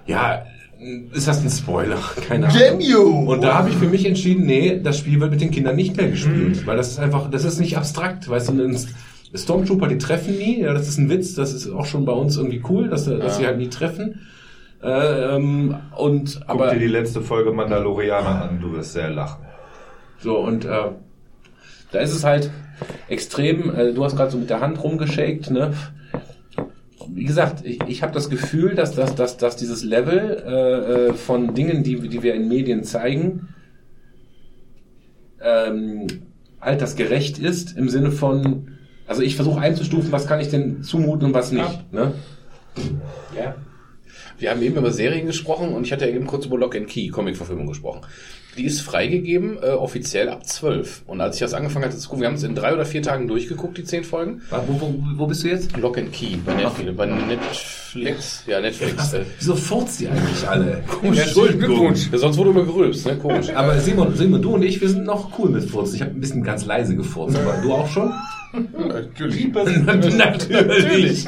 Ja, 0.06 0.44
ist 1.12 1.26
das 1.26 1.42
ein 1.42 1.48
Spoiler? 1.50 1.98
Keine 2.28 2.46
Ahnung. 2.48 2.58
Und 3.26 3.42
da 3.42 3.54
habe 3.54 3.70
ich 3.70 3.76
für 3.76 3.86
mich 3.86 4.04
entschieden, 4.04 4.44
nee, 4.44 4.78
das 4.82 4.98
Spiel 4.98 5.18
wird 5.18 5.30
mit 5.30 5.40
den 5.40 5.50
Kindern 5.50 5.76
nicht 5.76 5.96
mehr 5.96 6.10
gespielt, 6.10 6.66
weil 6.66 6.76
das 6.76 6.90
ist 6.90 6.98
einfach, 6.98 7.30
das 7.30 7.44
ist 7.44 7.58
nicht 7.58 7.78
abstrakt, 7.78 8.28
weißt 8.28 8.50
du, 8.50 8.52
ein 8.52 8.76
Stormtrooper, 9.34 9.88
die 9.88 9.96
treffen 9.98 10.36
nie, 10.36 10.60
ja, 10.60 10.74
das 10.74 10.88
ist 10.88 10.98
ein 10.98 11.08
Witz, 11.08 11.34
das 11.34 11.54
ist 11.54 11.70
auch 11.70 11.86
schon 11.86 12.04
bei 12.04 12.12
uns 12.12 12.36
irgendwie 12.36 12.62
cool, 12.68 12.88
dass, 12.88 13.06
dass 13.06 13.38
sie 13.38 13.46
halt 13.46 13.58
nie 13.58 13.68
treffen. 13.68 14.26
Äh, 14.84 15.36
ähm, 15.36 15.76
und 15.96 16.40
Guck 16.40 16.50
aber 16.50 16.70
dir 16.70 16.80
die 16.80 16.86
letzte 16.86 17.22
Folge 17.22 17.52
Mandalorianer 17.52 18.50
an, 18.50 18.60
du 18.60 18.72
wirst 18.72 18.92
sehr 18.92 19.08
lachen. 19.08 19.44
so 20.18 20.38
und 20.38 20.66
äh, 20.66 20.90
da 21.90 22.00
ist 22.00 22.12
es 22.12 22.22
halt 22.22 22.50
extrem. 23.08 23.74
Äh, 23.74 23.94
du 23.94 24.04
hast 24.04 24.14
gerade 24.14 24.30
so 24.30 24.36
mit 24.36 24.50
der 24.50 24.60
Hand 24.60 24.82
rumgeschakt, 24.82 25.50
ne? 25.50 25.72
wie 27.14 27.24
gesagt, 27.24 27.64
ich, 27.64 27.80
ich 27.86 28.02
habe 28.02 28.12
das 28.12 28.28
Gefühl, 28.28 28.74
dass, 28.74 28.94
dass, 28.94 29.14
dass, 29.14 29.36
dass 29.36 29.56
dieses 29.56 29.84
Level 29.84 30.42
äh, 30.46 31.08
äh, 31.10 31.12
von 31.14 31.54
Dingen, 31.54 31.82
die, 31.82 32.08
die 32.08 32.22
wir 32.22 32.34
in 32.34 32.48
Medien 32.48 32.84
zeigen, 32.84 33.48
ähm, 35.40 36.06
altersgerecht 36.60 37.38
ist, 37.38 37.76
im 37.76 37.88
Sinne 37.88 38.10
von, 38.10 38.72
also 39.06 39.22
ich 39.22 39.36
versuche 39.36 39.60
einzustufen, 39.60 40.12
was 40.12 40.26
kann 40.26 40.40
ich 40.40 40.48
denn 40.48 40.82
zumuten 40.82 41.26
und 41.26 41.34
was 41.34 41.52
nicht. 41.52 41.92
Ne? 41.92 42.12
Ja. 43.36 43.54
Wir 44.38 44.50
haben 44.50 44.62
eben 44.62 44.76
über 44.76 44.90
Serien 44.90 45.26
gesprochen 45.26 45.70
und 45.74 45.84
ich 45.86 45.92
hatte 45.92 46.08
ja 46.08 46.14
eben 46.14 46.26
kurz 46.26 46.46
über 46.46 46.58
Lock 46.58 46.74
and 46.76 46.88
Key, 46.88 47.08
Comic-Verfilmung 47.08 47.66
gesprochen. 47.66 48.00
Die 48.56 48.64
ist 48.64 48.82
freigegeben, 48.82 49.58
äh, 49.60 49.70
offiziell 49.70 50.28
ab 50.28 50.46
12. 50.46 51.02
Und 51.08 51.20
als 51.20 51.36
ich 51.36 51.40
das 51.40 51.54
angefangen 51.54 51.86
hatte 51.86 51.96
zu 51.96 52.08
gucken, 52.08 52.20
wir 52.22 52.28
haben 52.28 52.36
es 52.36 52.44
in 52.44 52.54
drei 52.54 52.72
oder 52.72 52.84
vier 52.84 53.02
Tagen 53.02 53.26
durchgeguckt, 53.26 53.76
die 53.78 53.82
zehn 53.84 54.04
Folgen. 54.04 54.42
Wo, 54.50 54.80
wo, 54.80 54.94
wo 55.16 55.26
bist 55.26 55.42
du 55.42 55.48
jetzt? 55.48 55.76
Lock 55.76 55.98
and 55.98 56.12
Key 56.12 56.36
bei 56.44 56.54
Netflix. 56.54 56.96
Bei 56.96 57.06
Netflix. 57.06 58.44
Ja, 58.46 58.60
Netflix. 58.60 59.12
Äh, 59.12 59.24
Wieso 59.40 59.56
furzt 59.56 59.98
die 59.98 60.08
eigentlich 60.08 60.48
alle? 60.48 60.82
Herzlichen 61.02 61.58
Glückwunsch. 61.58 62.08
ja, 62.12 62.18
sonst 62.18 62.36
wurde 62.36 62.50
immer 62.50 62.64
gerülpst, 62.64 63.06
ne? 63.06 63.16
Komisch. 63.16 63.50
Aber 63.52 63.78
Simon, 63.80 64.14
Simon, 64.14 64.40
du 64.40 64.54
und 64.54 64.62
ich, 64.62 64.80
wir 64.80 64.88
sind 64.88 65.04
noch 65.04 65.36
cool 65.38 65.50
mit 65.50 65.64
Furzen. 65.68 65.96
Ich 65.96 66.02
habe 66.02 66.12
ein 66.12 66.20
bisschen 66.20 66.44
ganz 66.44 66.64
leise 66.64 66.94
gefurzt, 66.94 67.36
aber 67.36 67.58
du 67.60 67.72
auch 67.72 67.88
schon? 67.88 68.12
Natürlich. 68.88 70.48
Natürlich. 70.48 71.26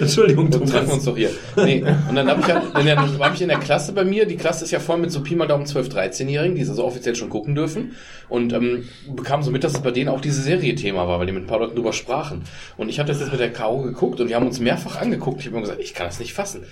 Entschuldigung, 0.00 0.50
Dann 0.50 0.60
treffen 0.60 0.72
wir 0.74 0.80
Thomas. 0.80 0.94
uns 0.94 1.04
doch 1.04 1.16
hier. 1.16 1.30
Nee, 1.56 1.84
und 2.08 2.14
dann 2.14 2.28
habe 2.28 2.40
ich 2.40 2.46
ja, 2.46 2.62
dann 2.72 3.18
habe 3.20 3.34
ich 3.34 3.42
in 3.42 3.48
der 3.48 3.58
Klasse 3.58 3.92
bei 3.92 4.04
mir, 4.04 4.26
die 4.26 4.36
Klasse 4.36 4.64
ist 4.64 4.70
ja 4.70 4.80
voll 4.80 4.98
mit 4.98 5.10
so 5.10 5.22
Pi 5.22 5.34
mal 5.34 5.46
Daumen 5.46 5.66
12, 5.66 5.88
13-Jährigen, 5.88 6.54
die 6.54 6.62
es 6.62 6.68
also 6.68 6.84
offiziell 6.84 7.16
schon 7.16 7.30
gucken 7.30 7.54
dürfen. 7.54 7.92
Und 8.28 8.52
ähm, 8.52 8.84
bekam 9.14 9.42
so 9.42 9.50
mit, 9.50 9.64
dass 9.64 9.74
es 9.74 9.80
bei 9.80 9.90
denen 9.90 10.08
auch 10.08 10.20
diese 10.20 10.42
Serie 10.42 10.74
Thema 10.74 11.08
war, 11.08 11.18
weil 11.18 11.26
die 11.26 11.32
mit 11.32 11.44
ein 11.44 11.46
paar 11.46 11.60
Leuten 11.60 11.74
drüber 11.74 11.92
sprachen. 11.92 12.42
Und 12.76 12.88
ich 12.88 12.98
habe 12.98 13.08
das 13.08 13.20
jetzt 13.20 13.30
mit 13.30 13.40
der 13.40 13.52
K.O. 13.52 13.82
geguckt 13.82 14.20
und 14.20 14.28
wir 14.28 14.36
haben 14.36 14.46
uns 14.46 14.60
mehrfach 14.60 15.00
angeguckt. 15.00 15.40
Ich 15.40 15.46
habe 15.46 15.56
immer 15.56 15.62
gesagt, 15.62 15.80
ich 15.80 15.94
kann 15.94 16.06
das 16.06 16.20
nicht 16.20 16.34
fassen. 16.34 16.64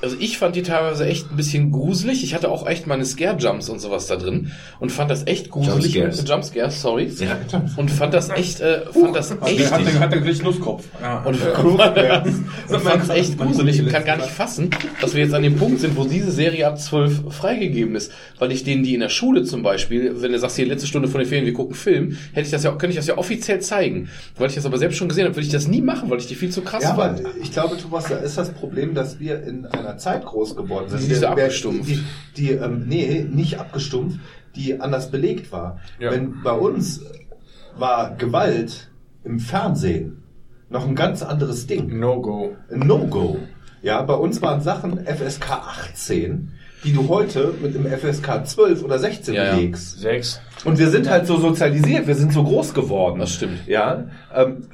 Also 0.00 0.16
ich 0.20 0.38
fand 0.38 0.54
die 0.54 0.62
teilweise 0.62 1.06
echt 1.06 1.30
ein 1.30 1.36
bisschen 1.36 1.72
gruselig. 1.72 2.22
Ich 2.22 2.32
hatte 2.34 2.50
auch 2.50 2.66
echt 2.68 2.86
meine 2.86 3.04
Scare-Jumps 3.04 3.68
und 3.68 3.80
sowas 3.80 4.06
da 4.06 4.14
drin 4.16 4.52
und 4.78 4.92
fand 4.92 5.10
das 5.10 5.26
echt 5.26 5.50
gruselig. 5.50 5.94
Jumpscares. 5.94 6.28
Jumpscares, 6.28 6.80
sorry. 6.80 7.10
Ja, 7.18 7.36
Und 7.76 7.90
fand 7.90 8.14
das 8.14 8.28
echt, 8.30 8.60
äh, 8.60 8.82
fand 8.92 9.16
das 9.16 9.32
echt 9.44 9.72
Hat 9.72 9.80
er, 9.84 9.98
hat 9.98 10.12
er 10.12 10.20
gleich 10.20 10.40
Nusskopf. 10.42 10.84
Ja. 11.02 11.22
und 11.24 11.36
und 11.40 12.80
fand 12.82 13.02
es 13.02 13.08
echt 13.08 13.38
gruselig 13.38 13.80
und 13.82 13.88
kann 13.90 14.04
gar 14.04 14.16
nicht 14.16 14.28
fassen, 14.28 14.70
dass 15.00 15.14
wir 15.14 15.24
jetzt 15.24 15.34
an 15.34 15.42
dem 15.42 15.56
Punkt 15.56 15.80
sind, 15.80 15.96
wo 15.96 16.04
diese 16.04 16.30
Serie 16.30 16.66
ab 16.68 16.78
12 16.80 17.34
freigegeben 17.34 17.96
ist. 17.96 18.12
Weil 18.38 18.52
ich 18.52 18.62
denen, 18.62 18.84
die 18.84 18.94
in 18.94 19.00
der 19.00 19.08
Schule 19.08 19.42
zum 19.42 19.62
Beispiel, 19.64 20.22
wenn 20.22 20.30
du 20.30 20.38
sagst, 20.38 20.56
hier 20.56 20.66
letzte 20.66 20.86
Stunde 20.86 21.08
von 21.08 21.20
den 21.20 21.28
Ferien, 21.28 21.46
wir 21.46 21.54
gucken 21.54 21.74
Film, 21.74 22.16
hätte 22.32 22.46
ich 22.46 22.52
das 22.52 22.62
ja, 22.62 22.70
könnte 22.70 22.90
ich 22.90 22.96
das 22.96 23.08
ja 23.08 23.18
offiziell 23.18 23.60
zeigen. 23.60 24.08
Weil 24.36 24.48
ich 24.48 24.54
das 24.54 24.64
aber 24.64 24.78
selbst 24.78 24.96
schon 24.96 25.08
gesehen 25.08 25.24
habe, 25.24 25.34
würde 25.34 25.46
ich 25.46 25.52
das 25.52 25.66
nie 25.66 25.80
machen, 25.82 26.08
weil 26.08 26.18
ich 26.18 26.26
die 26.28 26.36
viel 26.36 26.50
zu 26.50 26.62
krass 26.62 26.84
Ja, 26.84 26.92
aber 26.92 27.16
fand. 27.16 27.22
ich 27.42 27.52
glaube, 27.52 27.76
Thomas, 27.76 28.04
da 28.08 28.16
ist 28.18 28.38
das 28.38 28.50
Problem, 28.50 28.94
dass 28.94 29.18
wir 29.18 29.42
in 29.42 29.66
einer 29.66 29.87
Zeit 29.96 30.24
groß 30.24 30.56
geworden 30.56 30.88
sind. 30.88 31.02
Die 31.10 31.18
der- 31.20 31.30
abgestumpft. 31.30 31.88
Die, 31.88 32.04
die 32.36 32.50
ähm, 32.52 32.84
nee, 32.86 33.24
nicht 33.28 33.58
abgestumpft, 33.58 34.18
die 34.56 34.80
anders 34.80 35.10
belegt 35.10 35.50
war. 35.52 35.78
Ja. 35.98 36.10
Wenn 36.10 36.42
bei 36.42 36.52
uns 36.52 37.00
war 37.76 38.14
Gewalt 38.16 38.90
im 39.24 39.40
Fernsehen 39.40 40.22
noch 40.70 40.86
ein 40.86 40.94
ganz 40.94 41.22
anderes 41.22 41.66
Ding. 41.66 41.98
No-Go. 41.98 42.56
No-Go. 42.70 43.38
Ja, 43.82 44.02
bei 44.02 44.14
uns 44.14 44.42
waren 44.42 44.60
Sachen 44.60 45.06
FSK 45.06 45.50
18, 45.50 46.52
die 46.84 46.92
du 46.92 47.08
heute 47.08 47.54
mit 47.62 47.76
einem 47.76 47.86
FSK 47.86 48.44
12 48.46 48.82
oder 48.82 48.98
16 48.98 49.34
Ja, 49.34 49.44
ja. 49.44 49.54
belegst. 49.54 50.00
Sechs. 50.00 50.40
Und 50.64 50.78
wir 50.78 50.90
sind 50.90 51.08
halt 51.08 51.26
so 51.26 51.38
sozialisiert, 51.38 52.06
wir 52.06 52.14
sind 52.16 52.32
so 52.32 52.42
groß 52.42 52.74
geworden. 52.74 53.20
Das 53.20 53.32
stimmt. 53.34 53.66
Ja. 53.66 54.06
Ähm, 54.34 54.66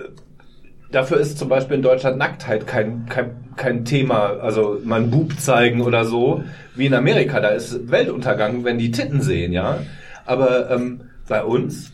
dafür 0.95 1.19
ist 1.19 1.39
zum 1.39 1.49
Beispiel 1.49 1.77
in 1.77 1.83
Deutschland 1.83 2.19
Nacktheit 2.19 2.67
kein, 2.67 3.07
kein, 3.07 3.31
kein 3.57 3.85
Thema, 3.85 4.39
also 4.41 4.81
einen 4.89 5.11
Bub 5.11 5.39
zeigen 5.39 5.81
oder 5.81 6.05
so, 6.05 6.45
wie 6.75 6.87
in 6.87 6.95
Amerika. 6.95 7.41
Da 7.41 7.49
ist 7.49 7.91
Weltuntergang, 7.91 8.65
wenn 8.65 8.79
die 8.79 8.91
Titten 8.91 9.21
sehen, 9.21 9.53
ja. 9.53 9.81
Aber 10.25 10.71
ähm, 10.71 11.03
bei 11.29 11.43
uns, 11.43 11.93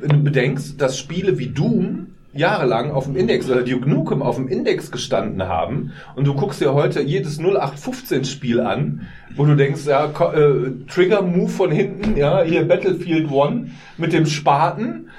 wenn 0.00 0.10
du 0.10 0.18
bedenkst, 0.18 0.80
dass 0.80 0.98
Spiele 0.98 1.38
wie 1.38 1.48
Doom 1.48 2.08
jahrelang 2.34 2.90
auf 2.92 3.04
dem 3.04 3.16
Index 3.16 3.50
oder 3.50 3.62
Duke 3.62 3.88
Nukem 3.88 4.22
auf 4.22 4.36
dem 4.36 4.48
Index 4.48 4.90
gestanden 4.90 5.48
haben 5.48 5.92
und 6.16 6.26
du 6.26 6.34
guckst 6.34 6.60
dir 6.60 6.72
heute 6.72 7.02
jedes 7.02 7.38
0815 7.38 8.24
Spiel 8.24 8.60
an, 8.60 9.06
wo 9.36 9.44
du 9.44 9.54
denkst, 9.54 9.82
ja, 9.86 10.06
äh, 10.06 10.70
Trigger 10.88 11.22
Move 11.22 11.50
von 11.50 11.70
hinten, 11.70 12.16
ja, 12.16 12.42
hier 12.42 12.66
Battlefield 12.66 13.30
One 13.30 13.70
mit 13.98 14.14
dem 14.14 14.24
Spaten, 14.24 15.10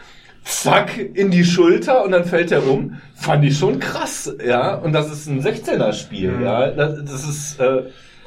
zack, 0.44 0.98
in 0.98 1.32
die 1.32 1.44
Schulter 1.44 2.04
und 2.04 2.12
dann 2.12 2.26
fällt 2.26 2.52
er 2.52 2.68
um, 2.68 3.00
fand 3.16 3.44
ich 3.46 3.58
schon 3.58 3.80
krass, 3.80 4.34
ja, 4.46 4.76
und 4.76 4.94
das 4.94 5.12
ist 5.12 5.28
ein 5.28 5.42
16er 5.42 5.94
Spiel, 5.94 6.34
ja, 6.44 6.72
das, 6.72 7.04
das 7.04 7.28
ist, 7.28 7.60
äh, 7.60 7.84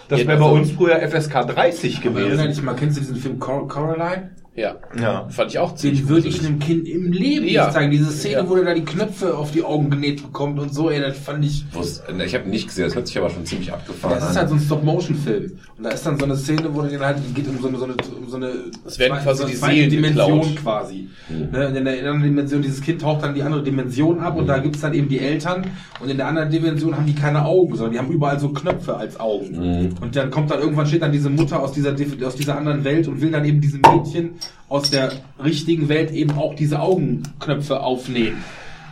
das 0.08 0.20
wäre 0.20 0.38
bei 0.38 0.44
also- 0.44 0.50
uns 0.50 0.70
früher 0.72 1.00
FSK 1.00 1.44
30 1.46 1.98
Erinnere 2.04 2.24
gewesen. 2.24 2.48
dich 2.48 2.62
mal, 2.62 2.74
kennst 2.74 2.96
du 2.96 3.00
diesen 3.00 3.16
Film 3.16 3.38
Cor 3.38 3.66
Coraline? 3.68 4.30
Ja. 4.56 4.76
Ja. 4.98 5.28
Fand 5.28 5.50
ich 5.50 5.58
auch 5.58 5.74
ziemlich 5.74 6.00
Den 6.00 6.08
würde 6.08 6.28
ich 6.28 6.40
einem 6.44 6.58
Kind 6.58 6.88
im 6.88 7.12
Leben 7.12 7.46
Ja. 7.46 7.64
nicht 7.66 7.74
zeigen. 7.74 7.90
Diese 7.90 8.10
Szene, 8.10 8.34
Ja. 8.36 8.48
wo 8.48 8.56
er 8.56 8.64
da 8.64 8.74
die 8.74 8.84
Knöpfe 8.84 9.36
auf 9.36 9.50
die 9.52 9.62
Augen 9.62 9.90
genäht 9.90 10.22
bekommt 10.22 10.58
und 10.58 10.72
so, 10.74 10.90
ey, 10.90 11.00
das 11.00 11.18
fand 11.18 11.44
ich. 11.44 11.64
Was- 11.74 12.02
Ich 12.24 12.34
habe 12.34 12.48
nicht 12.48 12.66
gesehen, 12.66 12.84
das 12.86 12.94
hört 12.94 13.06
sich 13.06 13.18
aber 13.18 13.28
schon 13.30 13.44
ziemlich 13.44 13.70
abgefahren 13.72 14.18
Das 14.18 14.30
ist 14.30 14.36
halt 14.36 14.48
so 14.48 14.54
ein 14.54 14.60
Stop-Motion-Film. 14.60 15.52
Und 15.76 15.84
da 15.84 15.90
ist 15.90 16.06
dann 16.06 16.18
so 16.18 16.24
eine 16.24 16.36
Szene, 16.36 16.62
wo 16.72 16.80
den 16.82 17.00
halt 17.00 17.18
geht 17.34 17.46
um 17.48 17.58
so 17.60 17.68
eine, 17.68 17.76
so 17.78 17.84
eine, 17.84 17.94
um 18.18 18.28
so 18.28 18.36
eine 18.36 18.50
Es 18.86 18.98
werden 18.98 19.18
quasi 19.22 19.38
so 19.38 19.44
eine 19.44 19.52
die 19.52 19.58
zweite 19.58 19.74
Seelen 19.76 19.90
Dimension 19.90 20.40
geklaut. 20.40 20.56
quasi. 20.62 21.08
Ne? 21.28 21.68
Und 21.68 21.76
in 21.76 21.84
der 21.84 21.98
anderen 21.98 22.22
Dimension, 22.22 22.62
dieses 22.62 22.80
Kind 22.80 23.02
taucht 23.02 23.22
dann 23.24 23.34
die 23.34 23.42
andere 23.42 23.62
Dimension 23.62 24.20
ab 24.20 24.36
und 24.38 24.46
da 24.46 24.58
gibt's 24.58 24.80
dann 24.80 24.94
eben 24.94 25.08
die 25.08 25.18
Eltern 25.20 25.66
und 26.00 26.08
in 26.08 26.16
der 26.16 26.28
anderen 26.28 26.50
Dimension 26.50 26.96
haben 26.96 27.04
die 27.06 27.14
keine 27.14 27.44
Augen, 27.44 27.74
sondern 27.76 27.92
die 27.92 27.98
haben 27.98 28.10
überall 28.10 28.40
so 28.40 28.48
Knöpfe 28.48 28.96
als 28.96 29.20
Augen. 29.20 29.92
Und 30.00 30.16
dann 30.16 30.30
kommt 30.30 30.50
dann 30.50 30.60
irgendwann 30.60 30.86
steht 30.86 31.02
dann 31.02 31.12
diese 31.12 31.28
Mutter 31.28 31.60
aus 31.62 31.72
dieser 31.72 31.94
aus 32.26 32.36
dieser 32.36 32.56
anderen 32.56 32.84
Welt 32.84 33.06
und 33.08 33.20
will 33.20 33.30
dann 33.30 33.44
eben 33.44 33.60
diesem 33.60 33.80
Mädchen 33.82 34.30
aus 34.68 34.90
der 34.90 35.12
richtigen 35.42 35.88
Welt 35.88 36.10
eben 36.10 36.32
auch 36.32 36.54
diese 36.54 36.80
Augenknöpfe 36.80 37.80
aufnehmen. 37.80 38.42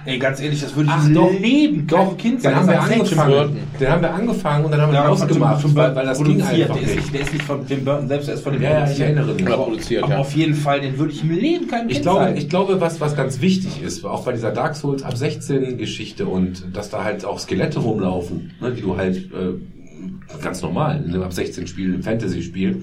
Ey, 0.06 0.18
ganz 0.18 0.38
ehrlich, 0.38 0.60
das 0.60 0.76
würde 0.76 0.90
ich 0.90 0.94
Ach 0.94 1.08
doch, 1.14 1.32
Leben 1.40 1.86
kein 1.86 1.86
Doch, 1.86 2.16
Kind 2.18 2.34
den 2.34 2.40
sein. 2.42 2.56
haben 2.56 2.68
wir 2.68 2.78
angefangen. 2.82 3.56
Den 3.80 3.88
haben 3.88 4.02
wir 4.02 4.12
angefangen 4.12 4.64
und 4.66 4.70
dann 4.70 4.80
haben 4.82 4.92
wir 4.92 4.98
Ja, 4.98 5.06
ihn 5.06 5.10
ausgemacht, 5.12 5.74
weil, 5.74 5.96
weil 5.96 6.04
das 6.04 6.22
ging 6.22 6.42
einfach 6.42 6.54
der 6.54 6.66
ist 6.66 6.74
nicht. 6.76 6.96
nicht. 6.96 7.14
Der 7.14 7.20
ist 7.22 7.32
nicht 7.32 7.44
von 7.46 7.66
Tim 7.66 7.84
Burton 7.86 8.08
selbst, 8.08 8.28
er 8.28 8.34
ist 8.34 8.42
von 8.42 8.52
dem 8.52 8.60
Ja, 8.62 8.68
ja, 8.70 8.76
ich 8.80 8.82
produziert. 8.84 9.08
erinnere 9.16 9.34
mich. 9.34 9.46
Oder 9.46 9.56
produziert, 9.56 10.02
Aber 10.04 10.12
ja. 10.12 10.18
auf 10.18 10.36
jeden 10.36 10.54
Fall, 10.56 10.80
den 10.82 10.98
würde 10.98 11.10
ich 11.14 11.22
im 11.22 11.30
Leben 11.30 11.68
keinem 11.68 11.88
Ich 11.88 11.94
Kind 11.94 12.02
glaube, 12.02 12.20
zeigen. 12.26 12.36
ich 12.36 12.48
glaube, 12.50 12.80
was, 12.82 13.00
was 13.00 13.16
ganz 13.16 13.40
wichtig 13.40 13.80
ist, 13.82 14.04
auch 14.04 14.26
bei 14.26 14.32
dieser 14.32 14.50
Dark 14.50 14.76
Souls 14.76 15.02
ab 15.02 15.16
16 15.16 15.78
Geschichte 15.78 16.26
und 16.26 16.64
dass 16.76 16.90
da 16.90 17.02
halt 17.02 17.24
auch 17.24 17.38
Skelette 17.38 17.78
rumlaufen, 17.80 18.52
ne, 18.60 18.72
die 18.72 18.82
du 18.82 18.98
halt 18.98 19.16
äh, 19.16 20.42
ganz 20.42 20.60
normal 20.60 21.02
in 21.02 21.14
einem 21.14 21.22
ab 21.22 21.32
16 21.32 21.66
Spiel, 21.66 21.94
im 21.94 22.02
Fantasy-Spiel, 22.02 22.82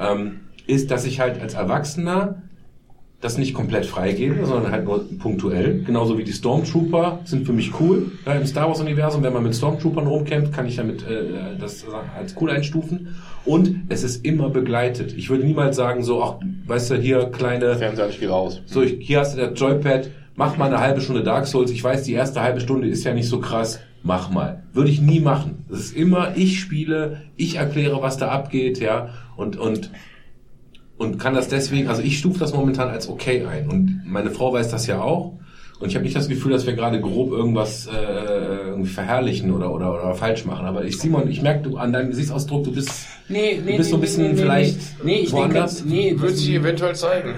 ähm, 0.00 0.40
ist, 0.66 0.90
dass 0.90 1.04
ich 1.04 1.20
halt 1.20 1.40
als 1.40 1.54
Erwachsener 1.54 2.42
das 3.24 3.38
nicht 3.38 3.54
komplett 3.54 3.86
freigebe, 3.86 4.44
sondern 4.44 4.70
halt 4.70 4.84
nur 4.84 5.02
punktuell. 5.18 5.82
Genauso 5.82 6.18
wie 6.18 6.24
die 6.24 6.32
Stormtrooper 6.32 7.20
sind 7.24 7.46
für 7.46 7.54
mich 7.54 7.80
cool. 7.80 8.12
Ja, 8.26 8.34
Im 8.34 8.44
Star 8.44 8.68
Wars-Universum, 8.68 9.22
wenn 9.22 9.32
man 9.32 9.42
mit 9.42 9.54
Stormtroopern 9.54 10.06
rumkämpft, 10.06 10.52
kann 10.52 10.66
ich 10.66 10.76
damit 10.76 11.02
äh, 11.08 11.56
das 11.58 11.86
als 12.18 12.36
cool 12.38 12.50
einstufen. 12.50 13.16
Und 13.46 13.84
es 13.88 14.02
ist 14.02 14.26
immer 14.26 14.50
begleitet. 14.50 15.14
Ich 15.16 15.30
würde 15.30 15.44
niemals 15.44 15.76
sagen, 15.76 16.02
so, 16.02 16.22
ach, 16.22 16.34
weißt 16.66 16.90
du, 16.90 16.94
hier 16.96 17.30
kleine 17.32 17.76
Fernseher 17.76 18.08
nicht 18.08 18.18
viel 18.18 18.28
raus. 18.28 18.60
so, 18.66 18.82
ich, 18.82 18.98
hier 19.00 19.20
hast 19.20 19.38
du 19.38 19.40
das 19.40 19.58
Joypad, 19.58 20.10
mach 20.36 20.58
mal 20.58 20.66
eine 20.66 20.80
halbe 20.80 21.00
Stunde 21.00 21.22
Dark 21.22 21.46
Souls. 21.46 21.70
Ich 21.70 21.82
weiß, 21.82 22.02
die 22.02 22.12
erste 22.12 22.42
halbe 22.42 22.60
Stunde 22.60 22.88
ist 22.88 23.04
ja 23.04 23.14
nicht 23.14 23.28
so 23.28 23.40
krass. 23.40 23.80
Mach 24.02 24.30
mal. 24.30 24.64
Würde 24.74 24.90
ich 24.90 25.00
nie 25.00 25.20
machen. 25.20 25.64
Das 25.70 25.78
ist 25.80 25.96
immer, 25.96 26.36
ich 26.36 26.60
spiele, 26.60 27.22
ich 27.36 27.56
erkläre, 27.56 28.02
was 28.02 28.18
da 28.18 28.28
abgeht, 28.28 28.80
ja, 28.80 29.08
und, 29.38 29.56
und, 29.56 29.90
und 30.96 31.18
kann 31.18 31.34
das 31.34 31.48
deswegen, 31.48 31.88
also 31.88 32.02
ich 32.02 32.18
stufe 32.18 32.38
das 32.38 32.52
momentan 32.54 32.88
als 32.88 33.08
okay 33.08 33.44
ein. 33.46 33.68
Und 33.68 34.02
meine 34.06 34.30
Frau 34.30 34.52
weiß 34.52 34.68
das 34.70 34.86
ja 34.86 35.00
auch. 35.00 35.34
Und 35.80 35.88
ich 35.88 35.96
habe 35.96 36.04
nicht 36.04 36.16
das 36.16 36.28
Gefühl, 36.28 36.52
dass 36.52 36.66
wir 36.66 36.74
gerade 36.74 37.00
grob 37.00 37.32
irgendwas 37.32 37.86
äh, 37.88 37.90
irgendwie 38.68 38.88
verherrlichen 38.90 39.50
oder, 39.50 39.72
oder, 39.74 39.92
oder 39.92 40.14
falsch 40.14 40.44
machen. 40.44 40.66
Aber 40.66 40.84
ich, 40.84 40.98
Simon, 40.98 41.28
ich 41.28 41.42
merke 41.42 41.68
du 41.68 41.76
an 41.76 41.92
deinem 41.92 42.10
Gesichtsausdruck, 42.10 42.64
du 42.64 42.72
bist, 42.72 42.90
Nee, 43.28 43.60
du 43.66 43.76
bist 43.76 43.90
so 43.90 43.96
ein 43.96 44.00
bisschen 44.00 44.36
vielleicht 44.36 44.78
Nee, 45.04 45.16
ich 45.24 45.32
woanders. 45.32 45.78
denke, 45.78 45.90
nee, 45.92 46.14
Wird 46.16 46.36
sich 46.36 46.50
eventuell 46.50 46.94
zeigen. 46.94 47.34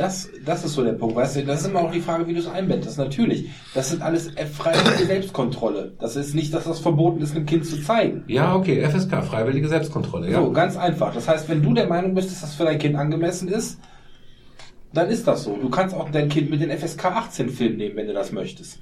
Das, 0.00 0.30
das 0.46 0.64
ist 0.64 0.72
so 0.72 0.82
der 0.82 0.94
Punkt, 0.94 1.14
weißt 1.14 1.36
du, 1.36 1.44
das 1.44 1.60
ist 1.60 1.68
immer 1.68 1.80
auch 1.80 1.90
die 1.90 2.00
Frage, 2.00 2.26
wie 2.26 2.32
du 2.32 2.40
es 2.40 2.48
einbettest, 2.48 2.96
natürlich. 2.96 3.50
Das 3.74 3.90
sind 3.90 4.00
alles 4.00 4.30
freiwillige 4.56 5.04
Selbstkontrolle. 5.04 5.92
Das 6.00 6.16
ist 6.16 6.34
nicht, 6.34 6.54
dass 6.54 6.64
das 6.64 6.80
verboten 6.80 7.20
ist, 7.20 7.36
einem 7.36 7.44
Kind 7.44 7.66
zu 7.66 7.82
zeigen. 7.82 8.24
Ja, 8.26 8.54
okay, 8.54 8.82
FSK, 8.88 9.22
freiwillige 9.22 9.68
Selbstkontrolle, 9.68 10.30
ja. 10.30 10.40
So, 10.40 10.52
ganz 10.52 10.78
einfach. 10.78 11.12
Das 11.12 11.28
heißt, 11.28 11.50
wenn 11.50 11.62
du 11.62 11.74
der 11.74 11.86
Meinung 11.86 12.14
bist, 12.14 12.30
dass 12.30 12.40
das 12.40 12.54
für 12.54 12.64
dein 12.64 12.78
Kind 12.78 12.96
angemessen 12.96 13.48
ist, 13.48 13.78
dann 14.94 15.10
ist 15.10 15.26
das 15.26 15.44
so. 15.44 15.56
Du 15.56 15.68
kannst 15.68 15.94
auch 15.94 16.10
dein 16.10 16.30
Kind 16.30 16.50
mit 16.50 16.62
den 16.62 16.70
FSK 16.70 17.04
18 17.04 17.50
Film 17.50 17.76
nehmen, 17.76 17.96
wenn 17.96 18.06
du 18.06 18.14
das 18.14 18.32
möchtest. 18.32 18.78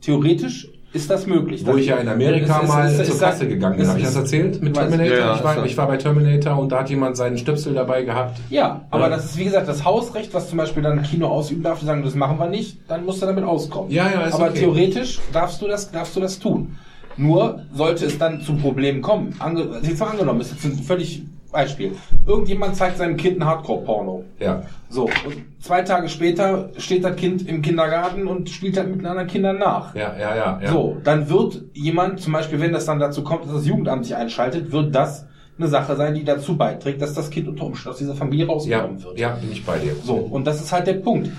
Theoretisch 0.00 0.68
ist 0.92 1.08
das 1.08 1.26
möglich. 1.26 1.64
Wo 1.64 1.76
ich 1.76 1.86
ja 1.86 1.96
in 1.96 2.08
Amerika 2.08 2.56
Es 2.58 2.62
ist- 2.64 2.68
mal 2.68 2.86
es 2.86 2.92
ist- 2.98 3.06
zur 3.06 3.14
es 3.14 3.20
Kasse 3.20 3.44
ist- 3.44 3.50
gegangen 3.50 3.76
bin. 3.76 3.82
es 3.84 3.88
Habe 3.90 3.98
ich 4.00 4.04
das 4.06 4.14
ist- 4.14 4.20
erzählt 4.20 4.62
mit 4.62 4.74
Terminator? 4.74 5.16
Ja, 5.16 5.36
ich, 5.36 5.44
war, 5.44 5.64
ich 5.64 5.76
war 5.76 5.86
bei 5.86 5.96
Terminator 5.96 6.58
und 6.58 6.72
da 6.72 6.80
hat 6.80 6.90
jemand 6.90 7.16
seinen 7.16 7.38
Stöpsel 7.38 7.74
dabei 7.74 8.02
gehabt. 8.02 8.38
Ja, 8.50 8.82
aber 8.90 9.04
Ja. 9.04 9.08
das 9.10 9.26
ist 9.26 9.38
wie 9.38 9.44
gesagt 9.44 9.68
das 9.68 9.84
Hausrecht, 9.84 10.34
was 10.34 10.48
zum 10.48 10.58
Beispiel 10.58 10.82
dann 10.82 10.98
ein 10.98 11.04
Kino 11.04 11.28
ausüben 11.28 11.62
darf, 11.62 11.78
die 11.78 11.86
sagen, 11.86 12.02
das 12.02 12.14
machen 12.14 12.38
wir 12.38 12.48
nicht, 12.48 12.78
dann 12.88 13.04
musst 13.04 13.22
du 13.22 13.26
damit 13.26 13.44
auskommen. 13.44 13.90
Ja, 13.90 14.10
ja, 14.10 14.22
ist 14.22 14.34
Aber 14.34 14.48
okay. 14.48 14.60
theoretisch 14.60 15.20
darfst 15.32 15.62
du 15.62 15.68
das, 15.68 15.90
darfst 15.92 16.16
du 16.16 16.20
das 16.20 16.38
tun. 16.38 16.76
Nur 17.16 17.60
sollte 17.74 18.06
es 18.06 18.18
dann 18.18 18.40
zu 18.40 18.54
Problemen 18.54 19.02
kommen. 19.02 19.34
Ange 19.40 19.66
jetzt 19.82 20.00
mal 20.00 20.06
angenommen, 20.10 20.40
ist 20.40 20.52
jetzt 20.52 20.64
ein 20.64 20.72
völlig 20.82 21.22
Beispiel. 21.50 21.92
Irgendjemand 22.26 22.76
zeigt 22.76 22.98
seinem 22.98 23.16
Kind 23.16 23.38
ein 23.40 23.44
Hardcore-Porno. 23.44 24.24
Ja. 24.38 24.62
So, 24.88 25.04
und 25.04 25.44
zwei 25.60 25.82
Tage 25.82 26.08
später 26.08 26.70
steht 26.78 27.04
das 27.04 27.16
Kind 27.16 27.46
im 27.48 27.62
Kindergarten 27.62 28.26
und 28.26 28.48
spielt 28.50 28.76
halt 28.76 28.94
mit 28.94 29.04
anderen 29.04 29.28
Kindern 29.28 29.58
nach. 29.58 29.94
Ja, 29.94 30.14
ja, 30.18 30.34
ja. 30.36 30.60
ja. 30.62 30.70
So, 30.72 30.96
dann 31.04 31.28
wird 31.28 31.62
jemand, 31.74 32.20
zum 32.20 32.32
Beispiel, 32.32 32.60
wenn 32.60 32.72
das 32.72 32.84
dann 32.86 32.98
dazu 32.98 33.22
kommt, 33.24 33.44
dass 33.46 33.52
das 33.52 33.66
Jugendamt 33.66 34.04
sich 34.04 34.14
einschaltet, 34.16 34.72
wird 34.72 34.94
das 34.94 35.26
eine 35.58 35.68
Sache 35.68 35.94
sein, 35.96 36.14
die 36.14 36.24
dazu 36.24 36.56
beiträgt, 36.56 37.02
dass 37.02 37.12
das 37.14 37.28
Kind 37.30 37.46
unter 37.46 37.64
Umständen 37.66 37.92
aus 37.92 37.98
dieser 37.98 38.14
Familie 38.14 38.46
Ja, 38.46 38.52
rausgenommen 38.52 39.02
wird. 39.04 39.18
ja, 39.18 39.30
bin 39.34 39.52
ich 39.52 39.64
bei 39.64 39.78
dir. 39.78 39.94
So, 40.02 40.14
und 40.14 40.46
das 40.46 40.60
ist 40.62 40.72
halt 40.72 40.86
der 40.86 40.94
Punkt. 40.94 41.30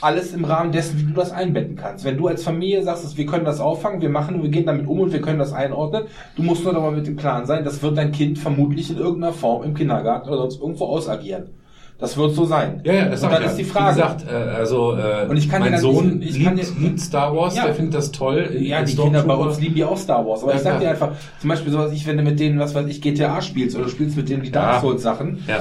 Alles 0.00 0.34
im 0.34 0.44
Rahmen 0.44 0.72
dessen, 0.72 0.98
wie 0.98 1.04
du 1.04 1.12
das 1.14 1.32
einbetten 1.32 1.76
kannst. 1.76 2.04
Wenn 2.04 2.18
du 2.18 2.26
als 2.28 2.42
Familie 2.44 2.82
sagst, 2.82 3.16
wir 3.16 3.26
können 3.26 3.44
das 3.46 3.60
auffangen, 3.60 4.00
wir 4.02 4.10
machen, 4.10 4.42
wir 4.42 4.50
gehen 4.50 4.66
damit 4.66 4.86
um 4.86 5.00
und 5.00 5.12
wir 5.12 5.20
können 5.22 5.38
das 5.38 5.52
einordnen, 5.54 6.04
du 6.36 6.42
musst 6.42 6.64
nur 6.64 6.76
aber 6.76 6.90
mit 6.90 7.06
dem 7.06 7.16
Plan 7.16 7.46
sein, 7.46 7.64
das 7.64 7.82
wird 7.82 7.96
dein 7.96 8.12
Kind 8.12 8.38
vermutlich 8.38 8.90
in 8.90 8.98
irgendeiner 8.98 9.32
Form 9.32 9.62
im 9.64 9.74
Kindergarten 9.74 10.28
oder 10.28 10.38
sonst 10.38 10.60
irgendwo 10.60 10.84
ausagieren. 10.86 11.44
Das 11.98 12.14
wird 12.18 12.34
so 12.34 12.44
sein. 12.44 12.82
Ja, 12.84 12.92
ja, 12.92 13.08
das 13.08 13.22
und 13.22 13.32
dann 13.32 13.40
ich 13.40 13.46
ist 13.48 13.52
ja. 13.52 13.58
die 13.64 13.64
Frage. 13.70 13.96
Wie 13.96 14.02
gesagt, 14.02 14.26
äh, 14.30 14.34
also 14.34 14.92
äh, 14.98 15.26
Und 15.30 15.38
ich 15.38 15.48
kann 15.48 15.62
dir 15.62 15.70
mein 15.70 15.72
dann- 15.72 15.80
Sohn 15.80 16.20
ich- 16.20 16.28
ich 16.36 16.38
liebt, 16.40 16.78
liebt 16.78 17.00
Star 17.00 17.34
Wars, 17.34 17.56
Ja. 17.56 17.64
der 17.64 17.74
findet 17.74 17.94
das 17.94 18.12
toll. 18.12 18.50
Ja, 18.60 18.76
Als 18.80 18.90
die 18.90 18.96
Kinder 18.98 19.22
bei 19.22 19.32
uns 19.34 19.58
lieben 19.58 19.78
ja 19.78 19.86
auch 19.88 19.96
Star 19.96 20.26
Wars. 20.26 20.42
Aber 20.42 20.50
Ja, 20.52 20.58
ich 20.58 20.62
sag 20.62 20.72
klar. 20.72 20.80
dir 20.82 20.90
einfach, 20.90 21.12
zum 21.40 21.48
Beispiel 21.48 21.72
sowas, 21.72 21.92
ich, 21.92 22.06
wenn 22.06 22.18
du 22.18 22.22
mit 22.22 22.38
denen, 22.38 22.58
was 22.58 22.74
weiß 22.74 22.86
ich, 22.88 23.00
GTA 23.00 23.40
spielst 23.40 23.76
oder 23.76 23.86
du 23.86 23.90
spielst 23.90 24.14
mit 24.14 24.28
denen 24.28 24.42
die 24.42 24.50
Dark 24.50 24.74
Ja. 24.74 24.80
Souls 24.82 25.02
Sachen. 25.02 25.42
Ja. 25.48 25.60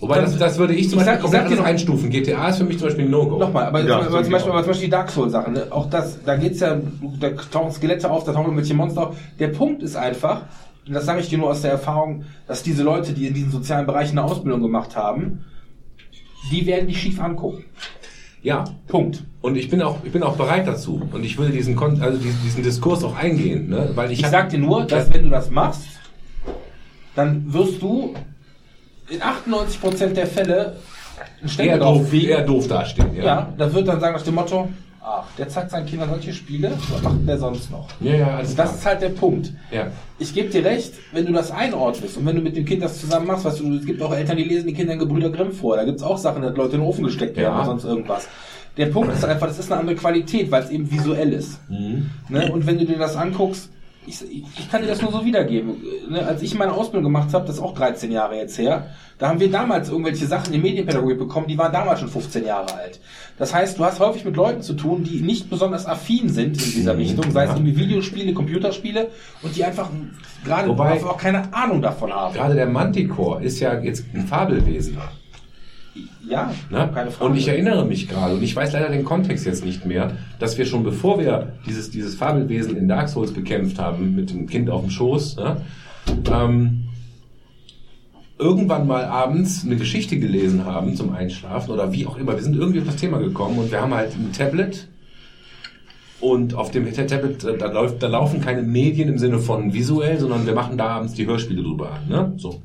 Wobei, 0.00 0.20
das, 0.20 0.38
das 0.38 0.56
würde 0.58 0.74
ich 0.74 0.88
zum 0.88 0.98
Ich 1.00 1.04
Beispiel 1.04 1.20
sag- 1.20 1.24
ich 1.24 1.30
sag 1.30 1.40
dir 1.40 1.44
anders 1.46 1.58
noch- 1.58 1.66
einstufen. 1.66 2.10
GTA 2.10 2.48
ist 2.48 2.58
für 2.58 2.64
mich 2.64 2.78
zum 2.78 2.88
Beispiel 2.88 3.04
ein 3.04 3.10
No-Go. 3.10 3.38
Nochmal, 3.38 3.66
aber, 3.66 3.80
Ja, 3.84 3.96
aber, 3.96 4.10
zum 4.10 4.22
ich 4.24 4.30
Beispiel, 4.30 4.52
aber 4.52 4.62
zum 4.62 4.68
Beispiel 4.70 4.86
die 4.86 4.90
Dark 4.90 5.10
Souls 5.10 5.32
Sachen, 5.32 5.52
ne? 5.52 5.66
auch 5.70 5.90
das, 5.90 6.22
da 6.24 6.36
geht's 6.36 6.60
ja, 6.60 6.78
da 7.20 7.30
tauchen 7.50 7.70
Skelette 7.70 8.10
auf, 8.10 8.24
da 8.24 8.32
tauchen 8.32 8.44
irgendwelche 8.46 8.74
Monster 8.74 9.08
auf. 9.08 9.16
Der 9.38 9.48
Punkt 9.48 9.82
ist 9.82 9.96
einfach, 9.96 10.42
und 10.86 10.94
das 10.94 11.04
sage 11.04 11.20
ich 11.20 11.28
dir 11.28 11.36
nur 11.38 11.50
aus 11.50 11.60
der 11.62 11.72
Erfahrung, 11.72 12.24
dass 12.46 12.62
diese 12.62 12.82
Leute, 12.82 13.12
die 13.12 13.26
in 13.26 13.34
diesen 13.34 13.50
sozialen 13.50 13.86
Bereichen 13.86 14.18
eine 14.18 14.26
Ausbildung 14.26 14.62
gemacht 14.62 14.96
haben, 14.96 15.44
die 16.50 16.64
werden 16.66 16.86
dich 16.88 17.00
schief 17.00 17.20
angucken. 17.20 17.64
Ja. 18.42 18.64
Punkt. 18.88 19.22
Und 19.42 19.56
ich 19.56 19.68
bin 19.68 19.82
auch, 19.82 19.98
ich 20.02 20.12
bin 20.12 20.22
auch 20.22 20.36
bereit 20.36 20.66
dazu. 20.66 21.02
Und 21.12 21.24
ich 21.26 21.36
würde 21.36 21.52
diesen, 21.52 21.76
Kon 21.76 22.00
also 22.00 22.16
diesen, 22.16 22.40
diesen 22.42 22.62
Diskurs 22.62 23.04
auch 23.04 23.14
eingehen, 23.14 23.68
ne? 23.68 23.90
Weil 23.94 24.10
ich, 24.12 24.20
Ich 24.20 24.26
sag 24.26 24.48
dir 24.48 24.58
nur, 24.58 24.84
dass 24.86 25.12
wenn 25.12 25.24
du 25.24 25.28
das 25.28 25.50
machst, 25.50 25.82
dann 27.14 27.52
wirst 27.52 27.82
du 27.82 28.14
in 29.10 29.20
98% 29.20 30.14
der 30.14 30.26
Fälle 30.26 30.76
Stempel 31.44 31.66
eher 31.66 31.78
doof, 31.78 32.08
kriegen. 32.10 32.28
eher 32.28 32.42
doof 32.42 32.68
dastehen. 32.68 33.14
Ja, 33.14 33.24
Ja, 33.24 33.52
da 33.56 33.72
wird 33.74 33.88
dann 33.88 34.00
sagen 34.00 34.14
nach 34.16 34.22
dem 34.22 34.34
Motto, 34.34 34.68
ach, 35.02 35.24
der 35.36 35.48
zeigt 35.48 35.70
seinen 35.70 35.86
Kindern 35.86 36.08
solche 36.10 36.32
Spiele, 36.32 36.72
was 36.92 37.02
macht 37.02 37.16
der 37.26 37.38
sonst 37.38 37.70
noch? 37.70 37.88
ja, 38.00 38.14
ja 38.14 38.26
alles 38.28 38.38
Also 38.40 38.54
klar. 38.54 38.66
das 38.66 38.76
ist 38.76 38.86
halt 38.86 39.02
der 39.02 39.08
Punkt. 39.10 39.52
ja. 39.70 39.86
Ich 40.18 40.34
gebe 40.34 40.48
dir 40.50 40.64
recht, 40.64 40.94
wenn 41.12 41.26
du 41.26 41.32
das 41.32 41.50
einordnest 41.50 42.16
und 42.18 42.26
wenn 42.26 42.36
du 42.36 42.42
mit 42.42 42.56
dem 42.56 42.64
Kind 42.64 42.82
das 42.82 43.00
zusammen 43.00 43.26
machst, 43.26 43.44
weißt 43.44 43.60
du, 43.60 43.74
es 43.76 43.86
gibt 43.86 44.00
auch 44.02 44.14
Eltern, 44.14 44.36
die 44.36 44.44
lesen 44.44 44.66
die 44.68 44.74
Kinder 44.74 44.92
in 44.94 44.98
Gebrüder 44.98 45.30
Grimm 45.30 45.52
vor. 45.52 45.76
Da 45.76 45.84
gibt's 45.84 46.02
auch 46.02 46.18
Sachen, 46.18 46.42
dass 46.42 46.54
Leute 46.56 46.74
in 46.76 46.80
den 46.82 46.88
Ofen 46.88 47.04
gesteckt 47.04 47.36
werden 47.36 47.52
Ja. 47.52 47.56
oder 47.56 47.66
sonst 47.66 47.84
irgendwas. 47.84 48.28
Der 48.76 48.86
Punkt 48.86 49.12
ist 49.12 49.24
einfach, 49.24 49.46
das 49.48 49.58
ist 49.58 49.70
eine 49.72 49.80
andere 49.80 49.96
Qualität, 49.96 50.50
weil 50.50 50.62
es 50.62 50.70
eben 50.70 50.90
visuell 50.90 51.32
ist. 51.32 51.58
Mhm. 51.70 52.10
Ne? 52.28 52.52
Und 52.52 52.66
wenn 52.66 52.78
du 52.78 52.84
dir 52.86 52.98
das 52.98 53.16
anguckst, 53.16 53.70
ich, 54.06 54.22
ich 54.58 54.70
kann 54.70 54.82
dir 54.82 54.88
das 54.88 55.02
nur 55.02 55.12
so 55.12 55.24
wiedergeben. 55.24 55.76
Ne? 56.08 56.26
Als 56.26 56.42
ich 56.42 56.54
meine 56.54 56.72
Ausbildung 56.72 57.04
gemacht 57.12 57.32
habe, 57.34 57.46
das 57.46 57.56
ist 57.56 57.62
auch 57.62 57.74
13 57.74 58.10
Jahre 58.10 58.36
jetzt 58.36 58.56
her, 58.58 58.86
da 59.18 59.28
haben 59.28 59.38
wir 59.40 59.50
damals 59.50 59.90
irgendwelche 59.90 60.26
Sachen 60.26 60.54
in 60.54 60.62
Medienpädagogik 60.62 61.18
bekommen, 61.18 61.46
die 61.46 61.58
waren 61.58 61.72
damals 61.72 62.00
schon 62.00 62.08
15 62.08 62.44
Jahre 62.46 62.74
alt. 62.74 62.98
Das 63.38 63.52
heißt, 63.54 63.78
du 63.78 63.84
hast 63.84 64.00
häufig 64.00 64.24
mit 64.24 64.36
Leuten 64.36 64.62
zu 64.62 64.72
tun, 64.74 65.04
die 65.04 65.20
nicht 65.20 65.50
besonders 65.50 65.84
affin 65.86 66.28
sind 66.30 66.56
in 66.56 66.72
dieser 66.72 66.96
Richtung, 66.96 67.30
sei 67.30 67.44
es 67.44 67.50
irgendwie 67.50 67.76
Videospiele, 67.76 68.32
Computerspiele 68.32 69.08
und 69.42 69.54
die 69.54 69.64
einfach 69.64 69.90
gerade 70.44 70.68
Wobei- 70.68 71.02
auch 71.04 71.18
keine 71.18 71.52
Ahnung 71.52 71.82
davon 71.82 72.10
haben. 72.12 72.34
Gerade 72.34 72.54
der 72.54 72.66
Manticore 72.66 73.42
ist 73.44 73.60
ja 73.60 73.78
jetzt 73.78 74.04
ein 74.14 74.26
Fabelwesen. 74.26 74.96
Ja, 76.28 76.52
Ne? 76.70 76.90
keine 76.94 77.10
Frage. 77.10 77.30
Und 77.30 77.36
ich 77.36 77.48
erinnere 77.48 77.84
mich 77.84 78.08
gerade, 78.08 78.34
und 78.34 78.42
ich 78.42 78.54
weiß 78.54 78.72
leider 78.72 78.90
den 78.90 79.04
Kontext 79.04 79.44
jetzt 79.44 79.64
nicht 79.64 79.84
mehr, 79.86 80.12
dass 80.38 80.56
wir 80.56 80.64
schon 80.64 80.84
bevor 80.84 81.18
wir 81.18 81.54
dieses, 81.66 81.90
dieses 81.90 82.14
Fabelwesen 82.14 82.76
in 82.76 82.86
Dark 82.88 83.08
Souls 83.08 83.32
bekämpft 83.32 83.78
haben, 83.78 84.14
mit 84.14 84.30
dem 84.30 84.46
Kind 84.46 84.70
auf 84.70 84.82
dem 84.82 84.90
Schoß, 84.90 85.36
ne? 85.36 85.56
ähm, 86.32 86.84
irgendwann 88.38 88.86
mal 88.86 89.04
abends 89.04 89.64
eine 89.64 89.76
Geschichte 89.76 90.18
gelesen 90.18 90.64
haben 90.64 90.94
zum 90.94 91.12
Einschlafen 91.12 91.72
oder 91.72 91.92
wie 91.92 92.06
auch 92.06 92.16
immer. 92.16 92.34
Wir 92.34 92.42
sind 92.42 92.56
irgendwie 92.56 92.80
auf 92.80 92.86
das 92.86 92.96
Thema 92.96 93.18
gekommen 93.18 93.58
und 93.58 93.70
wir 93.70 93.80
haben 93.80 93.92
halt 93.92 94.14
ein 94.14 94.32
Tablet 94.32 94.88
und 96.20 96.54
auf 96.54 96.70
dem 96.70 96.90
Tablet, 96.92 97.44
äh, 97.44 97.56
da, 97.56 97.70
läuft, 97.72 98.02
da 98.02 98.08
laufen 98.08 98.40
keine 98.40 98.62
Medien 98.62 99.08
im 99.08 99.18
Sinne 99.18 99.38
von 99.38 99.72
visuell, 99.72 100.18
sondern 100.18 100.46
wir 100.46 100.54
machen 100.54 100.76
da 100.76 100.88
abends 100.88 101.14
die 101.14 101.26
Hörspiele 101.26 101.62
drüber 101.62 101.92
an. 101.92 102.08
Ne? 102.08 102.32
So. 102.36 102.62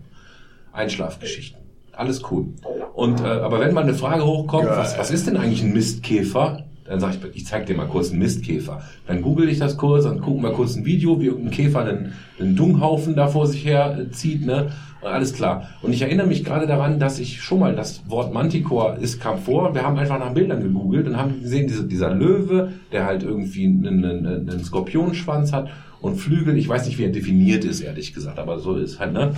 Einschlafgeschichten. 0.74 1.62
Alles 1.94 2.22
cool. 2.30 2.48
Und 2.96 3.20
äh, 3.20 3.26
aber 3.26 3.60
wenn 3.60 3.74
mal 3.74 3.84
eine 3.84 3.94
Frage 3.94 4.26
hochkommt, 4.26 4.70
was, 4.70 4.98
was 4.98 5.12
ist 5.12 5.28
denn 5.28 5.36
eigentlich 5.36 5.62
ein 5.62 5.74
Mistkäfer? 5.74 6.64
Dann 6.86 7.00
sage 7.00 7.18
ich, 7.18 7.36
ich 7.36 7.46
zeig 7.46 7.66
dir 7.66 7.76
mal 7.76 7.88
kurz 7.88 8.12
einen 8.12 8.20
Mistkäfer. 8.20 8.84
Dann 9.08 9.22
google 9.22 9.50
ich 9.50 9.60
das 9.60 9.76
kurz, 9.76 10.06
dann 10.06 10.22
gucken 10.22 10.44
wir 10.44 10.52
kurz 10.52 10.76
ein 10.76 10.86
Video, 10.86 11.20
wie 11.20 11.26
irgendein 11.26 11.52
Käfer 11.52 11.82
einen, 11.82 12.14
einen 12.40 12.56
Dunghaufen 12.56 13.16
da 13.16 13.28
vor 13.28 13.48
sich 13.48 13.66
her 13.66 13.98
äh, 14.00 14.12
zieht, 14.12 14.46
ne? 14.46 14.72
Und 15.02 15.10
alles 15.10 15.34
klar. 15.34 15.70
Und 15.82 15.92
ich 15.92 16.04
erinnere 16.04 16.28
mich 16.28 16.46
gerade 16.46 16.68
daran, 16.68 17.00
dass 17.00 17.20
ich 17.20 17.42
schon 17.42 17.60
mal 17.60 17.76
das 17.76 18.10
Wort 18.10 18.34
Manticore 18.34 18.98
ist 18.98 19.20
kam 19.20 19.40
vor. 19.40 19.76
Wir 19.76 19.84
haben 19.84 19.98
einfach 19.98 20.18
nach 20.18 20.34
Bildern 20.34 20.64
gegoogelt 20.64 21.06
und 21.08 21.18
haben 21.18 21.42
gesehen, 21.42 21.68
diese, 21.68 21.86
dieser 21.86 22.14
Löwe, 22.14 22.72
der 22.94 23.06
halt 23.06 23.24
irgendwie 23.24 23.66
einen, 23.66 24.06
einen, 24.06 24.50
einen 24.50 24.64
Skorpionschwanz 24.64 25.52
hat 25.52 25.70
und 26.02 26.16
Flügel. 26.16 26.58
Ich 26.58 26.70
weiß 26.70 26.86
nicht, 26.86 26.98
wie 26.98 27.04
er 27.04 27.12
definiert 27.12 27.66
ist, 27.66 27.82
ehrlich 27.82 28.14
gesagt, 28.14 28.40
aber 28.40 28.60
so 28.60 28.78
ist 28.78 29.00
halt, 29.00 29.12
ne? 29.12 29.34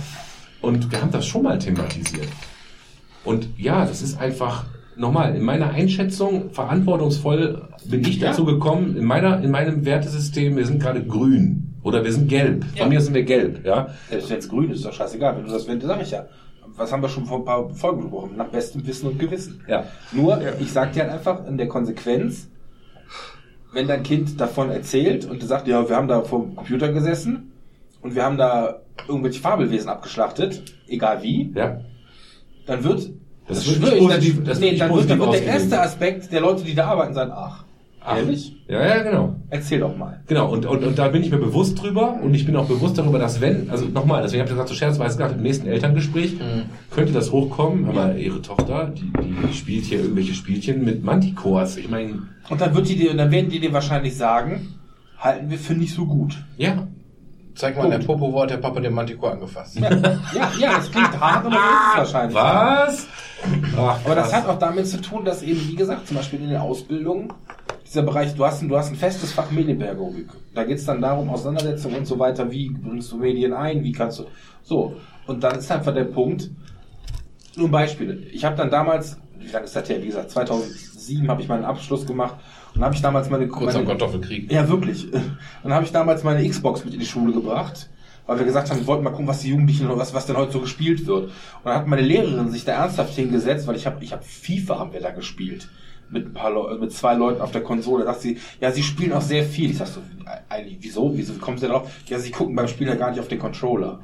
Und 0.60 0.92
wir 0.92 1.02
haben 1.02 1.10
das 1.10 1.26
schon 1.26 1.42
mal 1.42 1.58
thematisiert. 1.58 2.28
Und 3.28 3.48
ja, 3.58 3.84
das 3.84 4.00
ist 4.00 4.18
einfach, 4.18 4.64
nochmal, 4.96 5.36
in 5.36 5.42
meiner 5.44 5.70
Einschätzung, 5.70 6.50
verantwortungsvoll 6.50 7.68
bin 7.84 8.00
ich 8.00 8.18
dazu 8.18 8.44
gekommen, 8.44 8.96
in 8.96 9.04
meiner, 9.04 9.42
in 9.42 9.50
meinem 9.50 9.84
Wertesystem, 9.84 10.56
wir 10.56 10.64
sind 10.66 10.80
gerade 10.80 11.04
grün. 11.04 11.74
Oder 11.82 12.04
wir 12.04 12.12
sind 12.12 12.28
gelb. 12.28 12.64
Ja. 12.74 12.84
Bei 12.84 12.88
mir 12.88 13.00
sind 13.00 13.14
wir 13.14 13.22
gelb, 13.22 13.64
ja. 13.64 13.88
Selbst 14.08 14.30
wenn 14.30 14.38
es 14.38 14.48
grün 14.48 14.70
ist, 14.70 14.78
ist 14.78 14.86
doch 14.86 14.92
scheißegal. 14.92 15.36
Wenn 15.36 15.44
du 15.44 15.52
das 15.52 15.68
wenn, 15.68 15.80
sag 15.80 16.02
ich 16.02 16.10
ja. 16.10 16.26
Was 16.76 16.90
haben 16.92 17.02
wir 17.02 17.08
schon 17.08 17.26
vor 17.26 17.38
ein 17.38 17.44
paar 17.44 17.68
Folgen 17.74 18.02
gesprochen? 18.02 18.30
Nach 18.36 18.48
bestem 18.48 18.86
Wissen 18.86 19.08
und 19.08 19.18
Gewissen. 19.18 19.62
Ja. 19.68 19.84
Nur, 20.12 20.40
ich 20.60 20.72
sag 20.72 20.92
dir 20.92 21.02
halt 21.02 21.12
einfach 21.12 21.46
in 21.46 21.56
der 21.58 21.68
Konsequenz, 21.68 22.48
wenn 23.72 23.86
dein 23.86 24.02
Kind 24.02 24.40
davon 24.40 24.70
erzählt 24.70 25.24
und 25.26 25.42
du 25.42 25.46
sagst, 25.46 25.66
ja, 25.66 25.88
wir 25.88 25.96
haben 25.96 26.08
da 26.08 26.22
vor 26.22 26.40
dem 26.44 26.56
Computer 26.56 26.92
gesessen 26.92 27.52
und 28.00 28.14
wir 28.14 28.24
haben 28.24 28.38
da 28.38 28.80
irgendwelche 29.06 29.40
Fabelwesen 29.40 29.88
abgeschlachtet, 29.88 30.62
egal 30.88 31.22
wie, 31.22 31.52
Ja. 31.54 31.80
dann 32.66 32.84
wird, 32.84 33.10
Das 33.48 33.58
das 33.58 33.66
wird 33.66 33.76
schwöre 33.78 33.94
nicht 33.94 34.02
ich, 34.02 34.08
positiv- 34.08 34.36
dann, 34.36 34.44
das 34.44 34.60
nee, 34.60 34.76
dann 34.76 34.94
wird, 34.94 35.10
dann 35.10 35.18
positiv 35.18 35.18
wird 35.18 35.32
der 35.34 35.52
erste 35.54 35.80
Aspekt 35.80 36.32
der 36.32 36.40
Leute, 36.42 36.64
die 36.64 36.74
da 36.74 36.86
arbeiten, 36.86 37.14
sein, 37.14 37.30
ach, 37.32 37.64
ehrlich? 38.06 38.54
Ja, 38.68 38.86
ja, 38.86 39.02
genau. 39.02 39.36
Erzähl 39.50 39.80
doch 39.80 39.96
mal. 39.96 40.20
Genau, 40.26 40.50
und, 40.50 40.66
und, 40.66 40.84
und 40.84 40.98
da 40.98 41.08
bin 41.08 41.22
ich 41.22 41.30
mir 41.30 41.38
bewusst 41.38 41.82
drüber 41.82 42.18
und 42.22 42.34
ich 42.34 42.44
bin 42.46 42.54
auch 42.56 42.66
bewusst 42.66 42.98
darüber, 42.98 43.18
dass 43.18 43.40
wenn, 43.40 43.70
also 43.70 43.86
nochmal, 43.86 44.22
deswegen 44.22 44.40
habe 44.42 44.48
ich 44.48 44.54
gesagt, 44.54 44.68
so 44.68 44.74
scherzweise 44.74 45.16
gesagt, 45.16 45.36
im 45.36 45.42
nächsten 45.42 45.66
Elterngespräch 45.66 46.36
könnte 46.90 47.12
das 47.12 47.32
hochkommen, 47.32 47.86
aber 47.88 48.14
ihre 48.16 48.40
Tochter, 48.42 48.92
die, 48.94 49.10
die 49.22 49.54
spielt 49.54 49.84
hier 49.86 50.00
irgendwelche 50.00 50.34
Spielchen 50.34 50.84
mit 50.84 51.02
Manticores. 51.02 51.76
Ich 51.78 51.88
meine, 51.88 52.22
Und 52.50 52.60
dann 52.60 52.74
wird 52.74 52.88
die 52.88 52.96
dir, 52.96 53.14
dann 53.14 53.30
werden 53.30 53.50
die 53.50 53.60
dir 53.60 53.72
wahrscheinlich 53.72 54.16
sagen, 54.16 54.74
halten 55.18 55.50
wir 55.50 55.58
für 55.58 55.72
nicht 55.74 55.94
so 55.94 56.04
gut. 56.06 56.36
ja, 56.58 56.86
Zeig 57.58 57.76
mal, 57.76 57.86
in 57.86 57.90
der 57.90 57.98
Popo 57.98 58.32
wo 58.32 58.40
hat 58.40 58.50
der 58.50 58.58
Papa 58.58 58.78
den 58.78 58.94
Manticore 58.94 59.32
angefasst. 59.32 59.76
Ja, 59.80 59.90
ja, 59.90 60.52
ja, 60.60 60.76
das 60.76 60.92
klingt 60.92 61.20
hart, 61.20 61.44
aber 61.44 61.50
so 61.50 61.56
ist 61.56 62.08
es 62.08 62.14
wahrscheinlich. 62.14 62.36
was? 62.36 63.06
Ach, 63.76 63.98
Aber 64.04 64.14
das 64.14 64.32
hat 64.32 64.46
auch 64.46 64.60
damit 64.60 64.86
zu 64.86 65.00
tun, 65.00 65.24
dass 65.24 65.42
eben, 65.42 65.66
wie 65.66 65.74
gesagt, 65.74 66.06
zum 66.06 66.18
Beispiel 66.18 66.40
in 66.40 66.50
der 66.50 66.62
Ausbildung, 66.62 67.32
dieser 67.84 68.02
Bereich, 68.02 68.32
du 68.36 68.46
hast 68.46 68.62
ein, 68.62 68.68
du 68.68 68.76
hast 68.76 68.90
ein 68.90 68.94
festes 68.94 69.32
Fach 69.32 69.50
Medienpädagogik. 69.50 70.28
Da 70.54 70.62
geht 70.62 70.78
es 70.78 70.84
dann 70.84 71.00
darum, 71.00 71.30
Auseinandersetzung 71.30 71.96
und 71.96 72.06
so 72.06 72.16
weiter, 72.20 72.48
wie 72.52 72.70
bringst 72.70 73.10
du 73.10 73.16
Medien 73.16 73.52
ein, 73.52 73.82
wie 73.82 73.90
kannst 73.90 74.20
du. 74.20 74.26
So. 74.62 74.94
Und 75.26 75.42
dann 75.42 75.58
ist 75.58 75.72
einfach 75.72 75.92
der 75.92 76.04
Punkt, 76.04 76.50
nur 77.56 77.66
ein 77.66 77.72
Beispiel. 77.72 78.28
Ich 78.32 78.44
habe 78.44 78.54
dann 78.54 78.70
damals, 78.70 79.18
wie 79.36 79.50
lange 79.50 79.64
ist 79.64 79.74
das 79.74 79.88
her? 79.88 80.00
Wie 80.00 80.06
gesagt, 80.06 80.30
2007 80.30 81.28
habe 81.28 81.42
ich 81.42 81.48
meinen 81.48 81.64
Abschluss 81.64 82.06
gemacht 82.06 82.36
und 82.78 82.84
habe 82.84 82.94
ich 82.94 83.02
damals 83.02 83.28
meine 83.28 83.48
Kurz 83.48 83.74
meine, 83.74 83.80
am 83.80 83.86
Kartoffelkrieg. 83.86 84.52
Ja, 84.52 84.68
wirklich. 84.68 85.08
Dann 85.64 85.72
habe 85.72 85.84
ich 85.84 85.90
damals 85.90 86.22
meine 86.22 86.48
Xbox 86.48 86.84
mit 86.84 86.94
in 86.94 87.00
die 87.00 87.06
Schule 87.06 87.32
gebracht, 87.32 87.90
weil 88.26 88.38
wir 88.38 88.46
gesagt 88.46 88.70
haben, 88.70 88.78
wir 88.78 88.86
wollten 88.86 89.02
mal 89.02 89.10
gucken, 89.10 89.26
was 89.26 89.40
die 89.40 89.48
Jugendlichen, 89.48 89.88
was, 89.88 90.14
was 90.14 90.26
denn 90.26 90.36
heute 90.36 90.52
so 90.52 90.60
gespielt 90.60 91.04
wird. 91.06 91.24
Und 91.24 91.32
dann 91.64 91.74
hat 91.74 91.86
meine 91.88 92.02
Lehrerin 92.02 92.50
sich 92.50 92.64
da 92.64 92.72
ernsthaft 92.72 93.14
hingesetzt, 93.14 93.66
weil 93.66 93.74
ich 93.74 93.84
habe 93.86 94.04
ich 94.04 94.12
hab 94.12 94.24
FIFA 94.24 94.78
haben 94.78 94.92
wir 94.92 95.00
da 95.00 95.10
gespielt. 95.10 95.68
Mit 96.08 96.26
ein 96.26 96.32
paar 96.34 96.52
Leu 96.52 96.78
mit 96.78 96.92
zwei 96.92 97.14
Leuten 97.14 97.40
auf 97.40 97.50
der 97.50 97.62
Konsole. 97.62 98.04
Da 98.04 98.12
sagt 98.12 98.22
sie, 98.22 98.38
ja, 98.60 98.70
sie 98.70 98.84
spielen 98.84 99.12
auch 99.12 99.22
sehr 99.22 99.44
viel. 99.44 99.70
Ich 99.70 99.78
sag 99.78 99.88
so, 99.88 100.00
eigentlich, 100.48 100.78
wieso? 100.80 101.16
Wieso 101.16 101.34
wie 101.34 101.38
kommen 101.40 101.58
sie 101.58 101.66
denn 101.66 101.74
drauf? 101.74 101.90
Ja, 102.06 102.20
sie 102.20 102.30
gucken 102.30 102.54
beim 102.54 102.68
Spiel 102.68 102.86
ja 102.86 102.94
gar 102.94 103.10
nicht 103.10 103.18
auf 103.18 103.28
den 103.28 103.40
Controller. 103.40 104.00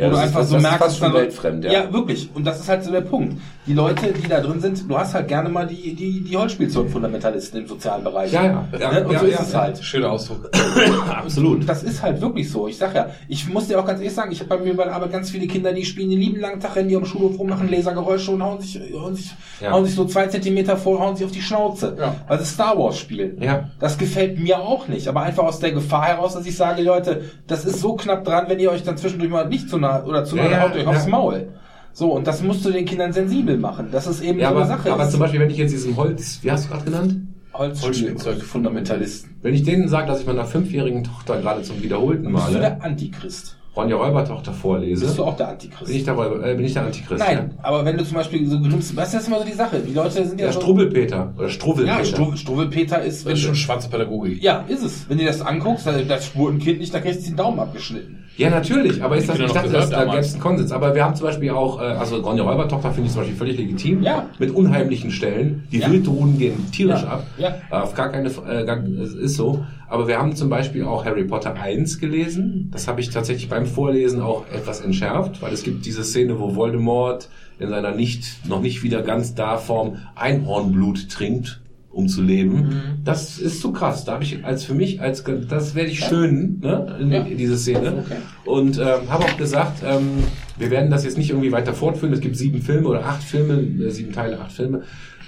Ja, 0.00 0.06
wo 0.06 0.10
du 0.10 0.16
ist 0.16 0.22
einfach 0.22 0.38
fast- 0.40 0.50
so 0.50 0.54
das 0.56 0.62
ist 0.64 0.68
merkst, 0.70 0.84
fast 0.86 0.98
schon 0.98 1.12
dann- 1.12 1.22
weltfremd, 1.22 1.64
ja. 1.64 1.72
ja, 1.72 1.92
wirklich. 1.92 2.30
Und 2.34 2.44
das 2.44 2.60
ist 2.60 2.68
halt 2.68 2.82
so 2.84 2.90
der 2.90 3.00
Punkt. 3.02 3.40
Die 3.66 3.74
Leute, 3.74 4.12
die 4.12 4.26
da 4.28 4.40
drin 4.40 4.60
sind, 4.60 4.90
du 4.90 4.98
hast 4.98 5.14
halt 5.14 5.28
gerne 5.28 5.48
mal 5.48 5.66
die, 5.66 5.94
die, 5.94 6.22
die 6.22 6.36
Holzspielzeug-Fundamentalisten 6.36 7.60
im 7.60 7.66
sozialen 7.68 8.02
Bereich. 8.04 8.32
Ja, 8.32 8.44
ja. 8.44 8.64
ja, 8.78 8.90
Ne? 8.92 9.04
Und 9.06 9.12
ja, 9.12 9.18
so 9.20 9.26
ist 9.26 9.34
ja, 9.34 9.42
es 9.42 9.52
ja. 9.52 9.60
halt. 9.60 9.78
Schöner 9.84 10.10
Ausdruck. 10.12 10.50
Absolut. 11.08 11.68
Das 11.68 11.82
ist 11.82 12.02
halt 12.02 12.20
wirklich 12.20 12.50
so. 12.50 12.66
Ich 12.68 12.78
sag 12.78 12.94
ja, 12.94 13.08
ich 13.28 13.48
muss 13.48 13.68
dir 13.68 13.78
auch 13.78 13.84
ganz 13.86 14.00
ehrlich 14.00 14.14
sagen, 14.14 14.32
ich 14.32 14.40
habe 14.40 14.56
bei 14.56 14.64
mir 14.64 14.76
bei 14.76 14.84
der 14.84 14.94
Arbeit 14.94 15.12
ganz 15.12 15.30
viele 15.30 15.46
Kinder, 15.46 15.72
die 15.72 15.84
spielen 15.84 16.10
den 16.10 16.18
lieben 16.18 16.40
langen 16.40 16.60
Tag, 16.60 16.76
rennen 16.76 16.88
die 16.88 16.96
am 16.96 17.04
Schulhof 17.04 17.38
rum, 17.38 17.48
machen 17.48 17.70
Lasergeräusche 17.70 18.30
und 18.32 18.42
hauen 18.42 18.60
sich, 18.60 18.80
hauen 18.94 19.14
sich, 19.14 19.30
Ja. 19.60 19.72
hauen 19.72 19.84
sich 19.84 19.94
so 19.94 20.04
zwei 20.04 20.26
Zentimeter 20.26 20.76
vor, 20.76 20.98
hauen 21.00 21.16
sich 21.16 21.24
auf 21.26 21.32
die 21.32 21.42
Schnauze. 21.42 21.96
Ja. 21.98 22.14
Weil 22.28 22.38
sie 22.40 22.46
Star 22.46 22.78
Wars 22.78 22.98
spielen. 22.98 23.40
Ja. 23.42 23.68
Das 23.78 23.98
gefällt 23.98 24.38
mir 24.40 24.58
auch 24.60 24.88
nicht. 24.88 25.08
Aber 25.08 25.22
einfach 25.22 25.44
aus 25.44 25.60
der 25.60 25.72
Gefahr 25.72 26.06
heraus, 26.06 26.34
dass 26.34 26.46
ich 26.46 26.56
sage, 26.56 26.82
Leute, 26.82 27.22
das 27.46 27.64
ist 27.64 27.80
so 27.80 27.94
knapp 27.94 28.24
dran, 28.24 28.44
wenn 28.48 28.58
ihr 28.58 28.70
euch 28.70 28.82
dann 28.82 28.96
zwischendurch 28.96 29.30
mal 29.30 29.48
nicht 29.48 29.68
zu 29.68 29.78
nah 29.78 29.89
oder 30.06 30.24
zu 30.24 30.36
Ja, 30.36 30.44
nah 30.44 30.50
ja, 30.50 30.62
haut 30.62 30.74
euch 30.76 30.86
aufs 30.86 31.04
ja. 31.04 31.10
Maul. 31.10 31.48
So, 31.92 32.12
und 32.12 32.26
das 32.26 32.42
musst 32.42 32.64
du 32.64 32.70
den 32.70 32.84
Kindern 32.84 33.12
sensibel 33.12 33.56
machen. 33.58 33.88
Das 33.90 34.06
ist 34.06 34.22
eben 34.22 34.38
Ja, 34.38 34.50
so 34.50 34.54
aber, 34.56 34.64
eine 34.64 34.76
Sache. 34.76 34.92
aber 34.92 35.04
ist. 35.04 35.10
zum 35.10 35.20
Beispiel, 35.20 35.40
wenn 35.40 35.50
ich 35.50 35.56
jetzt 35.56 35.72
diesen 35.72 35.96
Holz, 35.96 36.38
wie 36.42 36.50
hast 36.50 36.66
du 36.66 36.70
gerade 36.70 36.84
genannt? 36.84 37.14
Holzspielzeug-Fundamentalisten. 37.52 39.36
Wenn 39.42 39.54
ich 39.54 39.62
denen 39.64 39.88
sage, 39.88 40.06
dass 40.06 40.20
ich 40.20 40.26
meiner 40.26 40.44
fünfjährigen 40.44 41.04
Tochter 41.04 41.40
gerade 41.40 41.62
zum 41.62 41.82
wiederholten 41.82 42.32
Bist 42.32 42.46
du 42.48 42.52
Male 42.52 42.58
der 42.60 42.82
Antichrist? 42.84 43.56
Ronja 43.76 43.96
Räubertochter 43.96 44.52
vorlese, 44.52 45.04
Bist 45.04 45.18
du 45.18 45.24
auch 45.24 45.36
der 45.36 45.48
Antichrist? 45.48 45.86
bin 45.86 45.96
ich 45.96 46.04
der, 46.04 46.14
Räuber, 46.14 46.44
äh, 46.44 46.54
bin 46.56 46.64
ich 46.64 46.72
der 46.72 46.82
Antichrist. 46.86 47.20
Nein, 47.24 47.54
aber 47.62 47.84
wenn 47.84 47.96
du 47.96 48.04
zum 48.04 48.16
Beispiel 48.16 48.44
so 48.48 48.58
nimmst, 48.58 48.96
was 48.96 49.08
ist 49.08 49.14
das 49.14 49.28
immer 49.28 49.38
so 49.38 49.44
die 49.44 49.52
Sache? 49.52 49.78
Die 49.78 49.92
Leute 49.94 50.10
sind 50.26 50.40
Ja, 50.40 50.46
ja, 50.46 50.46
ja 50.46 50.52
so, 50.52 50.60
Struwwelpeter 50.60 51.32
oder 51.38 51.48
Struwwelpeter. 51.48 51.98
ja, 51.98 52.04
Stru 52.04 52.34
Struwwelpeter 52.36 53.02
ist, 53.02 53.24
wenn 53.24 53.30
Das 53.32 53.38
ist 53.38 53.44
du, 53.44 53.48
schon 53.48 53.54
schwarze 53.56 53.88
Pädagogik. 53.88 54.42
ja, 54.42 54.64
ist 54.66 54.82
es. 54.82 55.08
Wenn 55.08 55.18
du 55.18 55.24
das 55.24 55.40
anguckst, 55.40 55.86
da- 55.86 56.00
das 56.02 56.26
spurt 56.26 56.54
ein 56.54 56.58
Kind 56.58 56.80
nicht, 56.80 56.92
da 56.92 56.98
kriegst 57.00 57.22
du 57.22 57.26
den 57.30 57.36
Daumen 57.36 57.60
abgeschnitten. 57.60 58.19
Ja, 58.40 58.50
natürlich, 58.50 59.02
aber 59.02 59.16
ist 59.16 59.28
das, 59.28 59.38
ich 59.38 59.52
dachte, 59.52 59.70
das, 59.70 59.90
da 59.90 60.04
gäbe 60.04 60.16
es 60.18 60.32
einen 60.32 60.42
Konsens. 60.42 60.72
Aber 60.72 60.94
wir 60.94 61.04
haben 61.04 61.14
zum 61.14 61.26
Beispiel 61.26 61.50
auch, 61.50 61.78
äh, 61.80 61.84
also 61.84 62.16
Ronja 62.16 62.42
Räubertochter 62.42 62.90
finde 62.90 63.06
ich 63.08 63.12
zum 63.12 63.20
Beispiel 63.22 63.36
völlig 63.36 63.58
legitim, 63.58 64.02
Ja. 64.02 64.26
mit 64.38 64.50
unheimlichen 64.50 65.10
Stellen. 65.10 65.64
Die 65.70 65.78
Ja. 65.80 65.90
Wildruhen 65.92 66.38
gehen 66.38 66.70
tierisch 66.72 67.02
Ja. 67.02 67.08
ab. 67.08 67.26
Ja. 67.38 67.48
Äh, 67.70 67.74
Auf 67.74 67.94
gar 67.94 68.08
keine, 68.10 68.28
äh, 68.30 68.64
gar, 68.64 68.78
es 68.78 69.12
ist 69.14 69.36
so. 69.36 69.64
Aber 69.88 70.08
wir 70.08 70.18
haben 70.18 70.34
zum 70.36 70.48
Beispiel 70.48 70.84
auch 70.84 71.04
Harry 71.04 71.24
Potter 71.24 71.54
1 71.54 71.98
gelesen. 71.98 72.70
Das 72.72 72.88
habe 72.88 73.00
ich 73.00 73.10
tatsächlich 73.10 73.48
beim 73.48 73.66
Vorlesen 73.66 74.20
auch 74.22 74.44
etwas 74.54 74.80
entschärft, 74.80 75.42
weil 75.42 75.52
es 75.52 75.62
gibt 75.62 75.84
diese 75.84 76.04
Szene, 76.04 76.38
wo 76.40 76.54
Voldemort 76.56 77.28
in 77.58 77.68
seiner 77.68 77.90
nicht, 77.94 78.48
noch 78.48 78.62
nicht 78.62 78.82
wieder 78.82 79.02
ganz 79.02 79.34
da 79.34 79.58
Form 79.58 79.96
Einhornblut 80.14 81.10
trinkt, 81.10 81.60
um 81.92 82.08
zu 82.08 82.22
leben. 82.22 82.54
Mhm. 82.54 82.80
Das 83.04 83.38
ist 83.38 83.60
zu 83.60 83.72
krass. 83.72 84.04
Da 84.04 84.12
habe 84.12 84.24
ich 84.24 84.44
als 84.44 84.64
für 84.64 84.74
mich, 84.74 85.00
als 85.00 85.24
das 85.48 85.74
werde 85.74 85.90
ich 85.90 86.00
schön, 86.00 86.60
ne, 86.62 86.96
in, 87.00 87.10
Ja. 87.10 87.22
diese 87.24 87.56
Szene. 87.58 88.04
Okay. 88.06 88.16
Und 88.44 88.78
ähm, 88.78 89.08
habe 89.10 89.24
auch 89.24 89.36
gesagt, 89.36 89.82
ähm, 89.84 90.24
wir 90.58 90.70
werden 90.70 90.90
das 90.90 91.04
jetzt 91.04 91.18
nicht 91.18 91.30
irgendwie 91.30 91.52
weiter 91.52 91.74
fortführen. 91.74 92.12
Es 92.12 92.20
gibt 92.20 92.36
sieben 92.36 92.62
Filme 92.62 92.86
oder 92.88 93.04
acht 93.04 93.22
Filme, 93.22 93.54
äh, 93.84 93.90
sieben 93.90 94.12
Teile, 94.12 94.40
acht 94.40 94.52
Filme. 94.52 94.82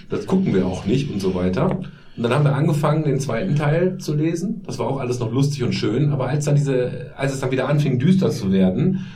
Das 0.09 0.27
gucken 0.27 0.55
wir 0.55 0.67
auch 0.67 0.85
nicht 0.87 1.11
und 1.11 1.21
so 1.21 1.35
weiter. 1.35 1.81
Und 2.15 2.23
dann 2.23 2.33
haben 2.35 2.45
wir 2.45 2.55
angefangen, 2.55 3.05
den 3.05 3.19
zweiten 3.19 3.57
Teil 3.57 3.97
zu 3.99 4.15
lesen. 4.15 4.61
Das 4.67 4.79
war 4.79 4.87
auch 4.87 4.99
alles 5.01 5.19
noch 5.19 5.33
lustig 5.33 5.63
und 5.65 5.73
schön. 5.73 6.11
Aber 6.13 6.29
als 6.29 6.45
dann 6.45 6.55
diese, 6.55 7.13
als 7.17 7.33
es 7.33 7.41
dann 7.41 7.51
wieder 7.51 7.69
anfing, 7.69 7.99
düster 7.99 8.31
zu 8.31 8.53
werden, 8.53 9.07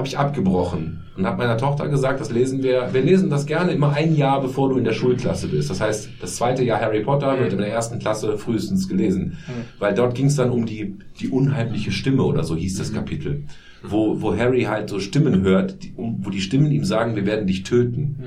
habe 0.00 0.08
ich 0.08 0.18
abgebrochen 0.18 1.02
und 1.14 1.26
habe 1.26 1.36
meiner 1.36 1.58
Tochter 1.58 1.88
gesagt, 1.88 2.20
das 2.20 2.30
lesen 2.30 2.62
wir, 2.62 2.88
wir 2.92 3.02
lesen 3.02 3.28
das 3.28 3.44
gerne 3.44 3.72
immer 3.72 3.92
ein 3.92 4.16
Jahr, 4.16 4.40
bevor 4.40 4.70
du 4.70 4.78
in 4.78 4.84
der 4.84 4.94
Schulklasse 4.94 5.48
bist. 5.48 5.68
Das 5.68 5.78
heißt, 5.78 6.08
das 6.22 6.36
zweite 6.36 6.64
Jahr 6.64 6.80
Harry 6.80 7.00
Potter 7.00 7.38
wird 7.38 7.52
in 7.52 7.58
der 7.58 7.68
ersten 7.68 7.98
Klasse 7.98 8.38
frühestens 8.38 8.88
gelesen. 8.88 9.36
Weil 9.78 9.92
dort 9.94 10.14
ging 10.14 10.26
es 10.26 10.36
dann 10.36 10.50
um 10.50 10.64
die, 10.64 10.96
die 11.20 11.28
unheimliche 11.28 11.92
Stimme 11.92 12.22
oder 12.22 12.44
so 12.44 12.56
hieß 12.56 12.78
das 12.78 12.94
Kapitel. 12.94 13.44
Wo, 13.82 14.22
wo 14.22 14.34
Harry 14.34 14.62
halt 14.62 14.88
so 14.88 15.00
Stimmen 15.00 15.42
hört, 15.42 15.82
die, 15.82 15.92
wo 15.96 16.30
die 16.30 16.40
Stimmen 16.40 16.70
ihm 16.72 16.84
sagen, 16.84 17.14
wir 17.14 17.26
werden 17.26 17.46
dich 17.46 17.62
töten. 17.62 18.24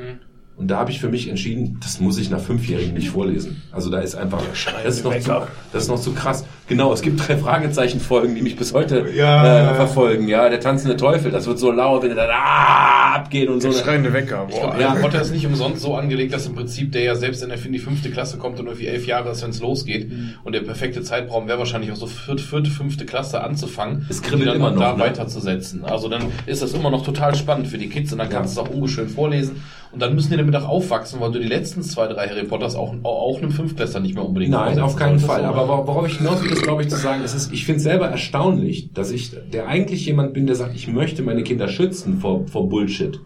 Und 0.56 0.68
da 0.68 0.78
habe 0.78 0.92
ich 0.92 1.00
für 1.00 1.10
mich 1.10 1.28
entschieden, 1.30 1.80
das 1.82 2.00
muss 2.00 2.20
ich 2.20 2.30
nach 2.30 2.40
Fünfjährigen 2.40 2.94
nicht 2.94 3.10
vorlesen. 3.10 3.64
Also 3.72 3.90
da 3.90 4.02
ist 4.02 4.14
einfach, 4.14 4.44
das 4.84 4.98
ist, 4.98 5.04
noch 5.04 5.20
zu, 5.20 5.48
das 5.72 5.84
ist 5.84 5.90
noch 5.90 6.00
zu 6.00 6.14
krass. 6.14 6.46
Genau, 6.74 6.92
es 6.92 7.04
gibt 7.04 7.28
drei 7.28 7.38
Fragezeichen-Folgen, 7.38 8.34
die 8.34 8.42
mich 8.42 8.56
bis 8.56 8.74
heute 8.74 9.06
Ja. 9.16 9.72
äh, 9.72 9.76
verfolgen. 9.76 10.28
Ja, 10.28 10.50
der 10.50 10.60
tanzende 10.60 10.98
Teufel, 10.98 11.30
das 11.30 11.46
wird 11.46 11.60
so 11.60 11.72
laut, 11.72 12.02
wenn 12.02 12.10
er 12.10 12.16
dann 12.16 12.30
ah, 12.32 13.14
abgeht 13.16 13.48
und 13.48 13.62
so. 13.62 13.70
Der 13.72 13.78
schreiende 13.78 14.12
Wecker. 14.12 14.48
Ich 14.50 14.56
Boah. 14.60 14.74
Harry 14.76 15.02
Potter 15.02 15.22
ist 15.22 15.32
nicht 15.32 15.46
umsonst 15.46 15.84
so 15.84 15.96
angelegt, 15.96 16.34
dass 16.34 16.48
im 16.48 16.56
Prinzip 16.56 16.92
der 16.92 17.04
ja 17.04 17.16
selbst 17.16 17.44
in 17.44 17.50
der 17.50 17.64
in 17.64 17.72
die 17.74 17.80
fünfte 17.80 18.10
Klasse 18.10 18.38
kommt 18.38 18.60
und 18.60 18.66
irgendwie 18.66 18.88
elf 18.88 19.06
Jahre 19.06 19.30
ist, 19.30 19.44
wenn 19.44 19.52
es 19.52 19.62
losgeht. 19.62 20.12
Und 20.44 20.54
der 20.56 20.62
perfekte 20.62 21.04
Zeitraum 21.04 21.48
wäre 21.48 21.60
wahrscheinlich 21.60 21.92
auch 21.92 21.96
so 21.96 22.08
vierte, 22.08 22.42
vierte, 22.42 22.72
fünfte 22.72 23.06
Klasse 23.06 23.42
anzufangen. 23.44 24.08
Es 24.10 24.20
und 24.20 24.40
die 24.40 24.46
dann 24.46 24.56
immer 24.56 24.72
noch, 24.72 24.80
da 24.82 24.94
ne? 24.94 25.00
weiterzusetzen. 25.00 25.86
Also 25.86 26.10
dann 26.10 26.24
ist 26.48 26.64
das 26.64 26.74
immer 26.74 26.90
noch 26.90 27.04
total 27.06 27.36
spannend 27.36 27.68
für 27.68 27.78
die 27.78 27.90
Kids 27.90 28.12
und 28.12 28.18
dann 28.18 28.32
Ja. 28.32 28.38
kannst 28.38 28.58
du 28.58 28.62
es 28.62 28.68
auch 28.68 28.74
ungeschön 28.74 29.10
vorlesen. 29.10 29.62
Und 29.92 30.02
dann 30.02 30.16
müssen 30.16 30.32
die 30.32 30.38
damit 30.38 30.56
auch 30.56 30.68
aufwachsen, 30.68 31.20
weil 31.22 31.32
du 31.32 31.38
die 31.38 31.48
letzten 31.48 31.84
zwei, 31.84 32.08
drei 32.08 32.28
Harry 32.28 32.46
Potters 32.46 32.76
auch, 32.76 32.96
auch 33.04 33.38
einem 33.38 33.52
Fünftklässler 33.52 34.00
nicht 34.00 34.16
mehr 34.16 34.26
unbedingt 34.26 34.52
Nein, 34.52 34.80
auf 34.80 34.96
keinen 34.96 35.20
solltest. 35.20 35.28
Fall. 35.28 35.46
Aber 35.46 35.68
worauf 35.68 36.08
ich 36.08 36.18
hinaus 36.18 36.44
will, 36.44 36.52
ist, 36.52 36.63
glaube 36.64 36.82
ich, 36.82 36.90
zu 36.90 36.96
sagen, 36.96 37.22
es 37.24 37.34
ist, 37.34 37.52
ich 37.54 37.66
finde 37.66 37.78
es 37.78 37.84
selber 37.84 38.08
erstaunlich, 38.08 38.92
dass 38.94 39.12
ich, 39.12 39.32
der 39.52 39.68
eigentlich 39.68 40.06
jemand 40.06 40.34
bin, 40.34 40.48
der 40.48 40.56
sagt, 40.56 40.76
ich 40.76 40.88
möchte 40.88 41.22
meine 41.22 41.44
Kinder 41.44 41.68
schützen 41.68 42.20
vor, 42.20 42.48
vor 42.48 42.68
Bullshit, 42.70 43.20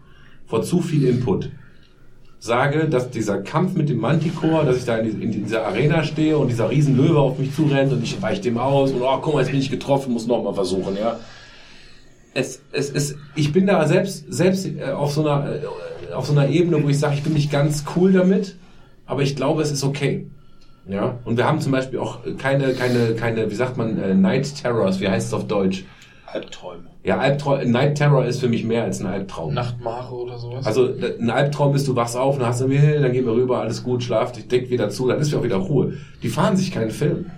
vor 0.46 0.62
zu 0.62 0.80
viel 0.80 1.04
Input. 1.04 1.50
Sage, 2.40 2.88
dass 2.88 3.10
dieser 3.10 3.38
Kampf 3.38 3.74
mit 3.74 3.88
dem 3.88 3.98
Manticore, 3.98 4.64
dass 4.64 4.76
ich 4.76 4.84
da 4.84 4.98
in, 4.98 5.20
in 5.20 5.32
dieser 5.32 5.66
Arena 5.66 6.04
stehe 6.04 6.38
und 6.38 6.48
dieser 6.48 6.70
Riesenlöwe 6.70 7.18
auf 7.18 7.38
mich 7.38 7.54
zurennt 7.54 7.92
und 7.92 8.02
ich 8.02 8.20
weiche 8.22 8.42
dem 8.42 8.58
aus 8.58 8.92
und 8.92 9.02
oh, 9.02 9.18
guck 9.20 9.34
mal, 9.34 9.40
jetzt 9.40 9.50
bin 9.50 9.60
ich 9.60 9.70
getroffen, 9.70 10.12
muss 10.12 10.26
noch 10.26 10.42
mal 10.44 10.54
versuchen, 10.54 10.96
ja. 10.96 11.18
Es, 12.34 12.60
es, 12.70 12.90
es, 12.90 13.16
ich 13.34 13.52
bin 13.52 13.66
da 13.66 13.84
selbst, 13.88 14.26
selbst 14.28 14.66
äh, 14.66 14.92
auf 14.92 15.12
so 15.12 15.22
einer, 15.22 15.56
äh, 15.56 16.12
auf 16.12 16.26
so 16.26 16.32
einer 16.32 16.48
Ebene, 16.48 16.82
wo 16.84 16.88
ich 16.88 16.98
sage, 16.98 17.14
ich 17.14 17.24
bin 17.24 17.32
nicht 17.32 17.50
ganz 17.50 17.84
cool 17.96 18.12
damit, 18.12 18.54
aber 19.06 19.22
ich 19.22 19.34
glaube, 19.34 19.62
es 19.62 19.72
ist 19.72 19.82
okay. 19.82 20.28
Ja, 20.88 21.18
und 21.24 21.36
wir 21.36 21.46
haben 21.46 21.60
zum 21.60 21.72
Beispiel 21.72 21.98
auch 21.98 22.20
keine, 22.38 22.72
keine, 22.72 23.14
keine, 23.14 23.50
wie 23.50 23.54
sagt 23.54 23.76
man, 23.76 23.98
äh, 23.98 24.14
Night 24.14 24.54
Terrors, 24.54 25.00
wie 25.00 25.08
heißt 25.08 25.28
es 25.28 25.34
auf 25.34 25.46
Deutsch? 25.46 25.84
Albträume. 26.32 26.84
Ja, 27.04 27.18
Albtraum, 27.18 27.70
Night 27.70 27.96
Terror 27.96 28.24
ist 28.24 28.40
für 28.40 28.48
mich 28.48 28.64
mehr 28.64 28.84
als 28.84 29.00
ein 29.00 29.06
Albtraum. 29.06 29.54
Nachtmare 29.54 30.14
oder 30.14 30.38
sowas? 30.38 30.66
Also 30.66 30.88
ein 31.18 31.30
Albtraum 31.30 31.74
ist, 31.74 31.88
du 31.88 31.96
wachst 31.96 32.16
auf 32.16 32.36
und 32.36 32.44
hast 32.44 32.62
hey, 32.68 33.00
dann 33.00 33.12
gehen 33.12 33.24
wir 33.24 33.32
rüber, 33.32 33.60
alles 33.60 33.82
gut, 33.82 34.02
schlaf 34.02 34.32
dich, 34.32 34.48
deck 34.48 34.68
wieder 34.70 34.90
zu, 34.90 35.08
dann 35.08 35.18
ist 35.18 35.32
ja 35.32 35.38
auch 35.38 35.42
wieder 35.42 35.56
Ruhe. 35.56 35.94
Die 36.22 36.28
fahren 36.28 36.56
sich 36.56 36.70
keinen 36.70 36.90
Film. 36.90 37.30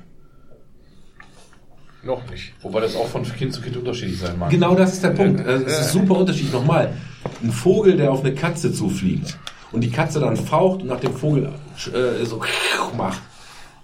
Noch 2.02 2.28
nicht. 2.30 2.54
Wobei 2.62 2.80
das 2.80 2.96
auch 2.96 3.06
von 3.06 3.22
Kind 3.22 3.52
zu 3.52 3.60
Kind 3.60 3.76
unterschiedlich 3.76 4.18
sein 4.18 4.38
mag. 4.38 4.50
Genau 4.50 4.74
das 4.74 4.94
ist 4.94 5.04
der 5.04 5.10
Punkt. 5.10 5.46
Also 5.46 5.66
Es 5.66 5.80
ist 5.80 5.92
super 5.92 6.16
unterschiedlich. 6.16 6.52
Nochmal, 6.52 6.94
ein 7.42 7.50
Vogel, 7.50 7.96
der 7.96 8.10
auf 8.10 8.24
eine 8.24 8.34
Katze 8.34 8.72
zufliegt 8.72 9.38
und 9.72 9.82
die 9.82 9.90
Katze 9.90 10.18
dann 10.18 10.36
faucht 10.36 10.80
und 10.82 10.88
nach 10.88 11.00
dem 11.00 11.12
Vogel 11.12 11.52
äh, 11.92 12.24
so 12.24 12.40
macht, 12.96 13.20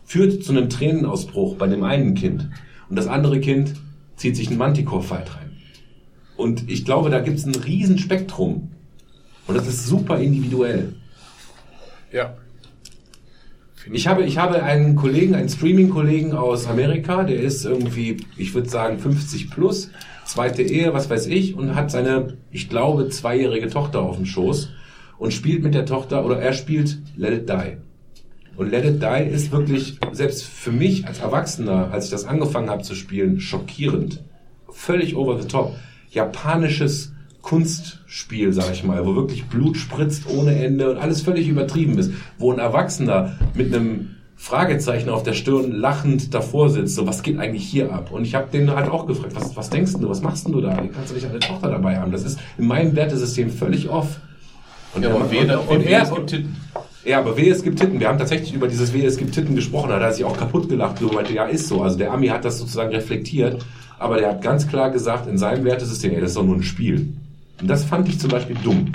führt 0.07 0.45
zu 0.45 0.53
einem 0.53 0.71
Tränenausbruch 0.71 1.57
bei 1.57 1.67
dem 1.67 1.83
einen 1.83 2.15
Kind. 2.15 2.49
Und 2.89 2.97
das 2.97 3.09
andere 3.09 3.41
Kind 3.41 3.75
zieht 4.17 4.37
sich 4.37 4.49
einen 4.49 4.59
Manticore-Fight 4.59 5.37
rein. 5.37 5.51
Und 6.37 6.71
ich 6.71 6.85
glaube, 6.85 7.11
da 7.11 7.21
gibt 7.21 7.39
es 7.39 7.45
ein 7.45 7.55
riesen 7.55 7.99
Spektrum. 7.99 8.71
Und 9.47 9.57
das 9.57 9.67
ist 9.67 9.87
super 9.87 10.19
individuell. 10.19 10.95
Ja. 12.13 12.37
Ich 13.93 14.09
habe, 14.09 14.25
ich 14.25 14.39
habe 14.39 14.63
einen 14.63 14.97
Kollegen, 14.97 15.35
einen 15.35 15.49
Streaming-Kollegen 15.49 16.33
aus 16.33 16.67
Amerika, 16.67 17.23
der 17.23 17.41
ist 17.41 17.65
irgendwie, 17.65 18.17
ich 18.37 18.53
würde 18.53 18.69
sagen, 18.69 18.99
50 18.99 19.51
plus, 19.51 19.91
zweite 20.25 20.63
Ehe, 20.63 20.93
was 20.93 21.09
weiß 21.09 21.27
ich, 21.27 21.55
und 21.55 21.77
hat 21.77 21.93
seine, 21.93 22.37
ich 22.51 22.69
glaube, 22.69 23.09
zweijährige 23.11 23.69
Tochter 23.69 24.01
auf 24.01 24.17
dem 24.17 24.27
Schoß 24.27 24.71
und 25.19 25.33
spielt 25.33 25.63
mit 25.63 25.75
der 25.75 25.87
Tochter, 25.87 26.25
oder 26.25 26.41
er 26.41 26.53
spielt 26.53 26.99
Let 27.17 27.43
It 27.43 27.49
Die. 27.49 27.77
Und 28.57 28.71
Let 28.71 28.85
It 28.85 29.03
Die 29.03 29.29
ist 29.31 29.53
wirklich, 29.53 29.99
selbst 30.13 30.45
für 30.45 30.73
mich 30.73 31.07
als 31.07 31.19
Erwachsener, 31.21 31.91
als 31.93 32.07
ich 32.07 32.11
das 32.11 32.25
angefangen 32.25 32.71
habe 32.71 32.83
zu 32.83 32.95
spielen, 32.95 33.41
schockierend. 33.41 34.23
Völlig 34.71 35.15
over 35.17 35.41
the 35.41 35.47
top. 35.49 35.75
Japanisches 36.11 37.13
Kunstspiel, 37.43 38.53
sag 38.53 38.73
ich 38.73 38.83
mal, 38.85 39.05
wo 39.07 39.15
wirklich 39.15 39.45
Blut 39.47 39.77
spritzt 39.77 40.25
ohne 40.29 40.55
Ende 40.65 40.91
und 40.91 40.99
alles 40.99 41.21
völlig 41.23 41.49
übertrieben 41.49 41.99
ist. 41.99 42.11
Wo 42.39 42.53
ein 42.53 42.59
Erwachsener 42.59 43.37
mit 43.55 43.75
einem 43.75 44.11
Fragezeichen 44.37 45.09
auf 45.09 45.23
der 45.23 45.33
Stirn 45.33 45.73
lachend 45.73 46.35
davor 46.35 46.69
sitzt, 46.71 46.95
so 46.95 47.07
was 47.07 47.23
geht 47.23 47.39
eigentlich 47.39 47.65
hier 47.65 47.93
ab? 47.93 48.11
Und 48.13 48.25
ich 48.25 48.35
habe 48.35 48.49
den 48.53 48.71
halt 48.71 48.91
auch 48.91 49.07
gefragt, 49.07 49.35
was, 49.35 49.57
was 49.57 49.71
denkst 49.71 49.93
du, 49.95 50.09
was 50.09 50.21
machst 50.23 50.47
du 50.49 50.61
da? 50.61 50.83
Wie 50.83 50.89
kannst 50.89 51.11
du 51.11 51.15
nicht 51.15 51.27
eine 51.27 51.39
Tochter 51.39 51.71
dabei 51.71 51.99
haben? 51.99 52.13
Das 52.13 52.25
ist 52.25 52.39
in 52.59 52.67
meinem 52.67 52.95
Wertesystem 52.97 53.51
völlig 53.51 53.89
off. 53.89 54.21
Und 54.95 55.03
Ja, 55.03 55.11
er- 55.11 55.15
aber 55.17 55.31
wehe, 55.31 55.59
und, 55.59 55.69
und 55.69 55.85
wehe, 55.85 55.91
er, 55.91 56.27
Titten. 56.27 56.57
Ja, 57.07 57.19
aber 57.19 57.37
wehe, 57.37 57.53
es 57.53 57.63
gibt 57.63 57.79
Titten. 57.79 58.01
Wir 58.01 58.09
haben 58.09 58.19
tatsächlich 58.19 58.53
über 58.53 58.67
dieses 58.67 58.93
wehe, 58.93 59.07
es 59.07 59.17
gibt 59.17 59.33
Titten 59.33 59.55
gesprochen. 59.55 59.91
Da 59.91 59.97
hat 59.97 60.03
er 60.03 60.13
sich 60.13 60.25
auch 60.25 60.37
kaputt 60.37 60.69
gelacht. 60.69 60.99
So 60.99 61.09
meinte, 61.09 61.33
ja, 61.33 61.45
ist 61.45 61.69
so. 61.69 61.83
Also 61.83 61.97
der 61.97 62.13
Ami 62.13 62.29
hat 62.29 62.45
das 62.45 62.59
sozusagen 62.59 62.91
reflektiert. 62.91 63.65
Aber 63.99 64.19
der 64.19 64.31
hat 64.31 64.43
ganz 64.43 64.67
klar 64.67 64.91
gesagt, 64.91 65.29
in 65.29 65.39
seinem 65.39 65.65
Wertesystem, 65.65 66.13
ey, 66.13 66.21
das 66.21 66.31
ist 66.31 66.37
doch 66.37 66.45
nur 66.45 66.57
ein 66.57 66.63
Spiel. 66.63 67.09
Und 67.61 67.69
das 67.69 67.85
fand 67.85 68.09
ich 68.09 68.19
zum 68.19 68.31
Beispiel 68.31 68.57
dumm. 68.63 68.91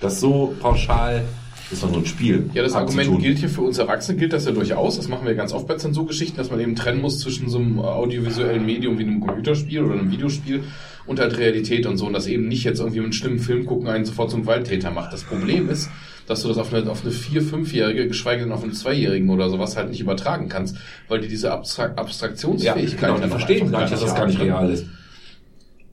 Das 0.00 0.18
so 0.18 0.54
pauschal, 0.60 1.22
das 1.64 1.74
ist 1.74 1.82
doch 1.84 1.90
nur 1.90 2.00
ein 2.00 2.06
Spiel. 2.06 2.50
Ja, 2.54 2.62
das 2.62 2.72
Argument 2.72 3.20
gilt 3.20 3.38
hier 3.38 3.48
für 3.48 3.60
uns 3.60 3.78
Erwachsene, 3.78 4.18
gilt 4.18 4.32
das 4.32 4.46
ja 4.46 4.52
durchaus. 4.52 4.96
Das 4.96 5.08
machen 5.08 5.26
wir 5.26 5.34
ganz 5.34 5.52
oft 5.52 5.68
bei 5.68 5.76
Zensurgeschichten, 5.76 6.38
dass 6.38 6.50
man 6.50 6.58
eben 6.58 6.74
trennen 6.74 7.00
muss 7.00 7.20
zwischen 7.20 7.48
so 7.48 7.58
einem 7.58 7.78
audiovisuellen 7.78 8.64
Medium 8.66 8.98
wie 8.98 9.02
einem 9.02 9.20
Computerspiel 9.20 9.82
oder 9.82 9.94
einem 9.94 10.10
Videospiel 10.10 10.64
und 11.06 11.20
halt 11.20 11.38
Realität 11.38 11.86
und 11.86 11.98
so 11.98 12.06
und 12.06 12.14
das 12.14 12.26
eben 12.26 12.48
nicht 12.48 12.64
jetzt 12.64 12.80
irgendwie 12.80 12.98
mit 12.98 13.06
einem 13.06 13.12
schlimmen 13.12 13.38
Film 13.38 13.66
gucken 13.66 13.88
einen 13.88 14.04
sofort 14.04 14.30
zum 14.30 14.42
Gewalttäter 14.42 14.90
macht. 14.90 15.12
Das 15.12 15.22
Problem 15.22 15.68
ist, 15.68 15.88
dass 16.32 16.42
du 16.42 16.48
das 16.48 16.56
auf 16.58 16.72
eine, 16.72 16.90
auf 16.90 17.02
eine 17.02 17.12
vier-, 17.12 17.42
fünfjährige, 17.42 18.08
geschweige 18.08 18.42
denn 18.42 18.52
auf 18.52 18.62
einen 18.62 18.72
Zweijährigen 18.72 19.28
oder 19.28 19.50
sowas 19.50 19.76
halt 19.76 19.90
nicht 19.90 20.00
übertragen 20.00 20.48
kannst, 20.48 20.76
weil 21.08 21.20
die 21.20 21.28
diese 21.28 21.52
Abstrakt 21.52 21.96
Ja, 21.96 22.02
Abstraktionsfähigkeit 22.02 23.14
genau, 23.14 23.24
die 23.24 23.30
verstehen 23.30 23.70
gar 23.70 23.82
nicht, 23.82 23.92
dass 23.92 24.00
das 24.00 24.14
gar 24.14 24.26
nicht 24.26 24.40
real 24.40 24.70
ist. 24.70 24.86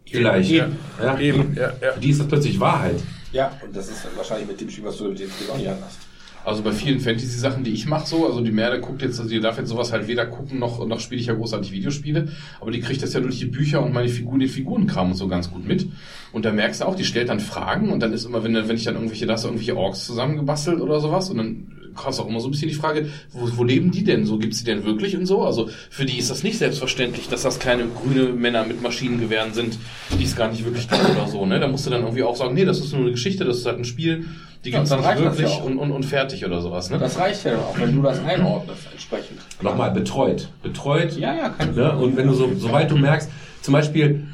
Vielleicht. 0.06 0.50
Eben, 0.50 0.78
Ja, 1.04 1.20
eben, 1.20 1.56
ja, 1.56 1.74
ja. 1.82 1.92
Für 1.92 2.00
die 2.00 2.10
ist 2.10 2.20
das 2.22 2.28
plötzlich 2.28 2.60
Wahrheit. 2.60 2.96
Ja, 3.32 3.52
und 3.64 3.76
das 3.76 3.90
ist 3.90 4.08
wahrscheinlich 4.16 4.48
mit 4.48 4.60
dem 4.60 4.70
Spiel, 4.70 4.86
was 4.86 4.98
du 4.98 5.10
mit 5.10 5.20
dem 5.20 5.30
Spiel 5.30 5.50
auch 5.52 5.58
nicht 5.58 5.70
hast. 5.70 6.09
Also 6.46 6.64
bei 6.64 6.72
vielen 6.72 7.00
Fantasy-Sachen, 7.00 7.64
die 7.64 7.72
ich 7.72 7.86
mache 7.86 8.08
so, 8.08 8.26
also 8.26 8.42
die 8.42 8.52
Merle 8.52 8.80
guckt 8.80 9.02
jetzt, 9.02 9.20
also 9.20 9.30
die 9.30 9.40
darf 9.40 9.58
jetzt 9.58 9.70
sowas 9.70 9.92
halt 9.92 10.08
weder 10.08 10.26
gucken, 10.26 10.60
noch, 10.60 10.86
noch 10.88 11.00
spiele 11.00 11.20
ich 11.22 11.28
ja 11.28 11.34
großartig 11.34 11.72
Videospiele, 11.72 12.30
aber 12.62 12.72
die 12.72 12.80
kriegt 12.80 13.04
das 13.04 13.14
ja 13.14 13.20
durch 13.20 13.40
die 13.40 13.46
Bücher 13.46 13.84
und 13.84 13.94
meine 13.94 14.10
Figuren, 14.10 14.40
den 14.40 14.50
Figurenkram 14.50 15.12
und 15.12 15.18
so 15.18 15.28
ganz 15.28 15.52
gut 15.52 15.68
mit. 15.68 15.88
Und 16.32 16.46
da 16.46 16.52
merkst 16.52 16.82
du 16.82 16.86
auch, 16.86 16.96
die 16.96 17.06
stellt 17.06 17.30
dann 17.30 17.40
Fragen 17.40 17.90
und 17.90 18.00
dann 18.00 18.14
ist 18.14 18.26
immer, 18.26 18.44
wenn, 18.44 18.54
wenn 18.56 18.76
ich 18.76 18.84
dann 18.84 18.96
irgendwelche, 18.96 19.26
da 19.26 19.34
hast 19.34 19.46
irgendwelche 19.46 19.76
Orks 19.76 20.06
zusammengebastelt 20.06 20.82
oder 20.82 21.00
sowas 21.00 21.30
und 21.30 21.38
dann 21.38 21.68
hast 21.96 22.20
du 22.20 22.24
auch 22.24 22.28
immer 22.28 22.40
so 22.40 22.48
ein 22.48 22.52
bisschen 22.52 22.70
die 22.70 22.76
Frage, 22.76 23.10
wo, 23.32 23.50
wo 23.58 23.64
leben 23.64 23.92
die 23.92 24.04
denn 24.04 24.26
so? 24.26 24.38
Gibt's 24.38 24.60
die 24.60 24.66
denn 24.66 24.86
wirklich 24.86 25.18
und 25.18 25.26
so? 25.26 25.44
Also 25.44 25.70
für 25.90 26.06
die 26.06 26.18
ist 26.18 26.30
das 26.30 26.44
nicht 26.44 26.58
selbstverständlich, 26.58 27.28
dass 27.28 27.44
das 27.44 27.60
keine 27.60 27.86
grüne 27.88 28.30
Männer 28.34 28.66
mit 28.66 28.82
Maschinengewehren 28.82 29.54
sind, 29.54 29.78
die 30.18 30.24
es 30.24 30.36
gar 30.36 30.50
nicht 30.50 30.66
wirklich 30.66 30.88
gibt 30.88 31.10
oder 31.10 31.28
so, 31.28 31.46
ne? 31.46 31.60
Da 31.60 31.68
musst 31.68 31.86
du 31.86 31.90
dann 31.90 32.02
irgendwie 32.02 32.24
auch 32.24 32.36
sagen, 32.36 32.54
nee, 32.54 32.66
das 32.66 32.80
ist 32.80 32.94
nur 32.94 33.02
eine 33.02 33.12
Geschichte, 33.12 33.44
das 33.46 33.58
ist 33.58 33.66
halt 33.66 33.80
ein 33.80 33.86
Spiel, 33.86 34.26
die 34.66 34.72
Ja, 34.72 34.80
gibt's 34.80 34.90
dann 34.90 35.04
wirklich 35.04 35.58
ja 35.58 35.64
und, 35.64 35.78
und, 35.78 35.92
und 35.92 36.06
fertig 36.06 36.46
oder 36.46 36.62
sowas, 36.62 36.90
ne? 36.90 36.98
Das 36.98 37.18
reicht 37.18 37.46
ja 37.46 37.52
dann 37.52 37.62
auch, 37.62 37.80
wenn 37.80 37.96
du 37.96 38.02
das 38.02 38.24
einordnest 38.24 38.88
entsprechend. 38.92 39.40
Nochmal, 39.62 39.92
betreut. 39.92 40.50
Betreut. 40.62 41.18
Ja, 41.18 41.34
ja, 41.34 41.50
keine 41.50 41.72
Ne? 41.72 41.98
Und 41.98 42.18
wenn 42.18 42.28
du 42.28 42.34
so, 42.34 42.50
sobald 42.58 42.92
du 42.92 42.98
merkst, 42.98 43.30
zum 43.62 43.74
Beispiel, 43.74 44.26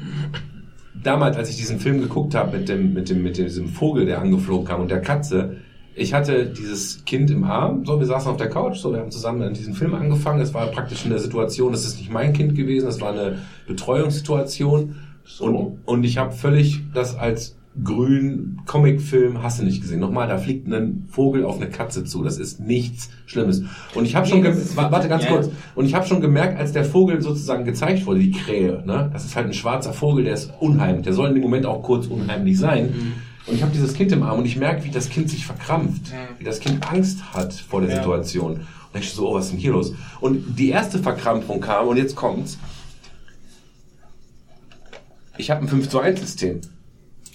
damals, 1.02 1.36
als 1.36 1.50
ich 1.50 1.56
diesen 1.56 1.78
Film 1.78 2.00
geguckt 2.00 2.34
habe 2.34 2.58
mit 2.58 2.68
dem, 2.68 2.92
mit 2.92 3.08
dem, 3.08 3.22
mit 3.22 3.36
diesem 3.36 3.68
Vogel, 3.68 4.06
der 4.06 4.20
angeflogen 4.20 4.66
kam 4.66 4.80
und 4.80 4.90
der 4.90 5.00
Katze, 5.00 5.58
ich 5.94 6.12
hatte 6.12 6.46
dieses 6.46 7.04
Kind 7.04 7.30
im 7.30 7.44
Arm, 7.44 7.86
so, 7.86 7.98
wir 7.98 8.06
saßen 8.06 8.30
auf 8.30 8.36
der 8.36 8.50
Couch, 8.50 8.76
so, 8.76 8.92
wir 8.92 9.00
haben 9.00 9.10
zusammen 9.10 9.42
an 9.42 9.54
diesen 9.54 9.74
Film 9.74 9.94
angefangen, 9.94 10.40
es 10.40 10.52
war 10.52 10.66
praktisch 10.66 11.06
eine 11.06 11.18
Situation, 11.18 11.72
das 11.72 11.86
ist 11.86 11.98
nicht 11.98 12.10
mein 12.10 12.32
Kind 12.32 12.54
gewesen, 12.54 12.86
das 12.86 13.00
war 13.00 13.12
eine 13.12 13.38
Betreuungssituation 13.66 14.96
und, 15.40 15.78
und 15.86 16.04
ich 16.04 16.18
habe 16.18 16.32
völlig 16.32 16.82
das 16.92 17.16
als 17.16 17.55
grün 17.82 18.60
Comicfilm 18.66 19.42
hast 19.42 19.60
du 19.60 19.64
nicht 19.64 19.80
gesehen. 19.80 20.00
Nochmal, 20.00 20.28
da 20.28 20.38
fliegt 20.38 20.66
ein 20.66 21.06
Vogel 21.10 21.44
auf 21.44 21.56
eine 21.56 21.68
Katze 21.68 22.04
zu. 22.04 22.22
Das 22.22 22.38
ist 22.38 22.60
nichts 22.60 23.10
Schlimmes. 23.26 23.62
Und 23.94 24.04
ich 24.04 24.16
habe 24.16 24.26
schon, 24.26 24.42
warte 24.44 25.08
ganz 25.08 25.24
ja. 25.24 25.30
kurz. 25.30 25.50
Und 25.74 25.84
ich 25.84 25.94
habe 25.94 26.06
schon 26.06 26.20
gemerkt, 26.20 26.58
als 26.58 26.72
der 26.72 26.84
Vogel 26.84 27.20
sozusagen 27.20 27.64
gezeigt 27.64 28.06
wurde, 28.06 28.20
die 28.20 28.32
Krähe, 28.32 28.82
ne, 28.86 29.10
das 29.12 29.24
ist 29.24 29.36
halt 29.36 29.46
ein 29.46 29.52
schwarzer 29.52 29.92
Vogel, 29.92 30.24
der 30.24 30.34
ist 30.34 30.52
unheimlich. 30.60 31.04
Der 31.04 31.12
soll 31.12 31.28
in 31.28 31.34
dem 31.34 31.42
Moment 31.42 31.66
auch 31.66 31.82
kurz 31.82 32.06
unheimlich 32.06 32.58
sein. 32.58 33.14
Und 33.46 33.54
ich 33.54 33.62
habe 33.62 33.72
dieses 33.72 33.94
Kind 33.94 34.10
im 34.12 34.22
Arm 34.22 34.40
und 34.40 34.46
ich 34.46 34.56
merke, 34.56 34.84
wie 34.84 34.90
das 34.90 35.08
Kind 35.08 35.30
sich 35.30 35.46
verkrampft, 35.46 36.12
wie 36.38 36.44
das 36.44 36.60
Kind 36.60 36.90
Angst 36.90 37.34
hat 37.34 37.52
vor 37.52 37.80
der 37.80 37.94
Situation. 37.96 38.60
Und 38.92 39.00
ich 39.00 39.12
so, 39.12 39.28
oh, 39.28 39.34
was 39.34 39.46
ist 39.46 39.52
denn 39.52 39.60
hier 39.60 39.72
los? 39.72 39.94
Und 40.20 40.58
die 40.58 40.70
erste 40.70 40.98
Verkrampfung 40.98 41.60
kam 41.60 41.86
und 41.88 41.96
jetzt 41.96 42.16
kommt's. 42.16 42.58
Ich 45.38 45.50
habe 45.50 45.60
ein 45.60 45.68
5 45.68 45.88
zu 45.88 46.00
1 46.00 46.20
System. 46.20 46.60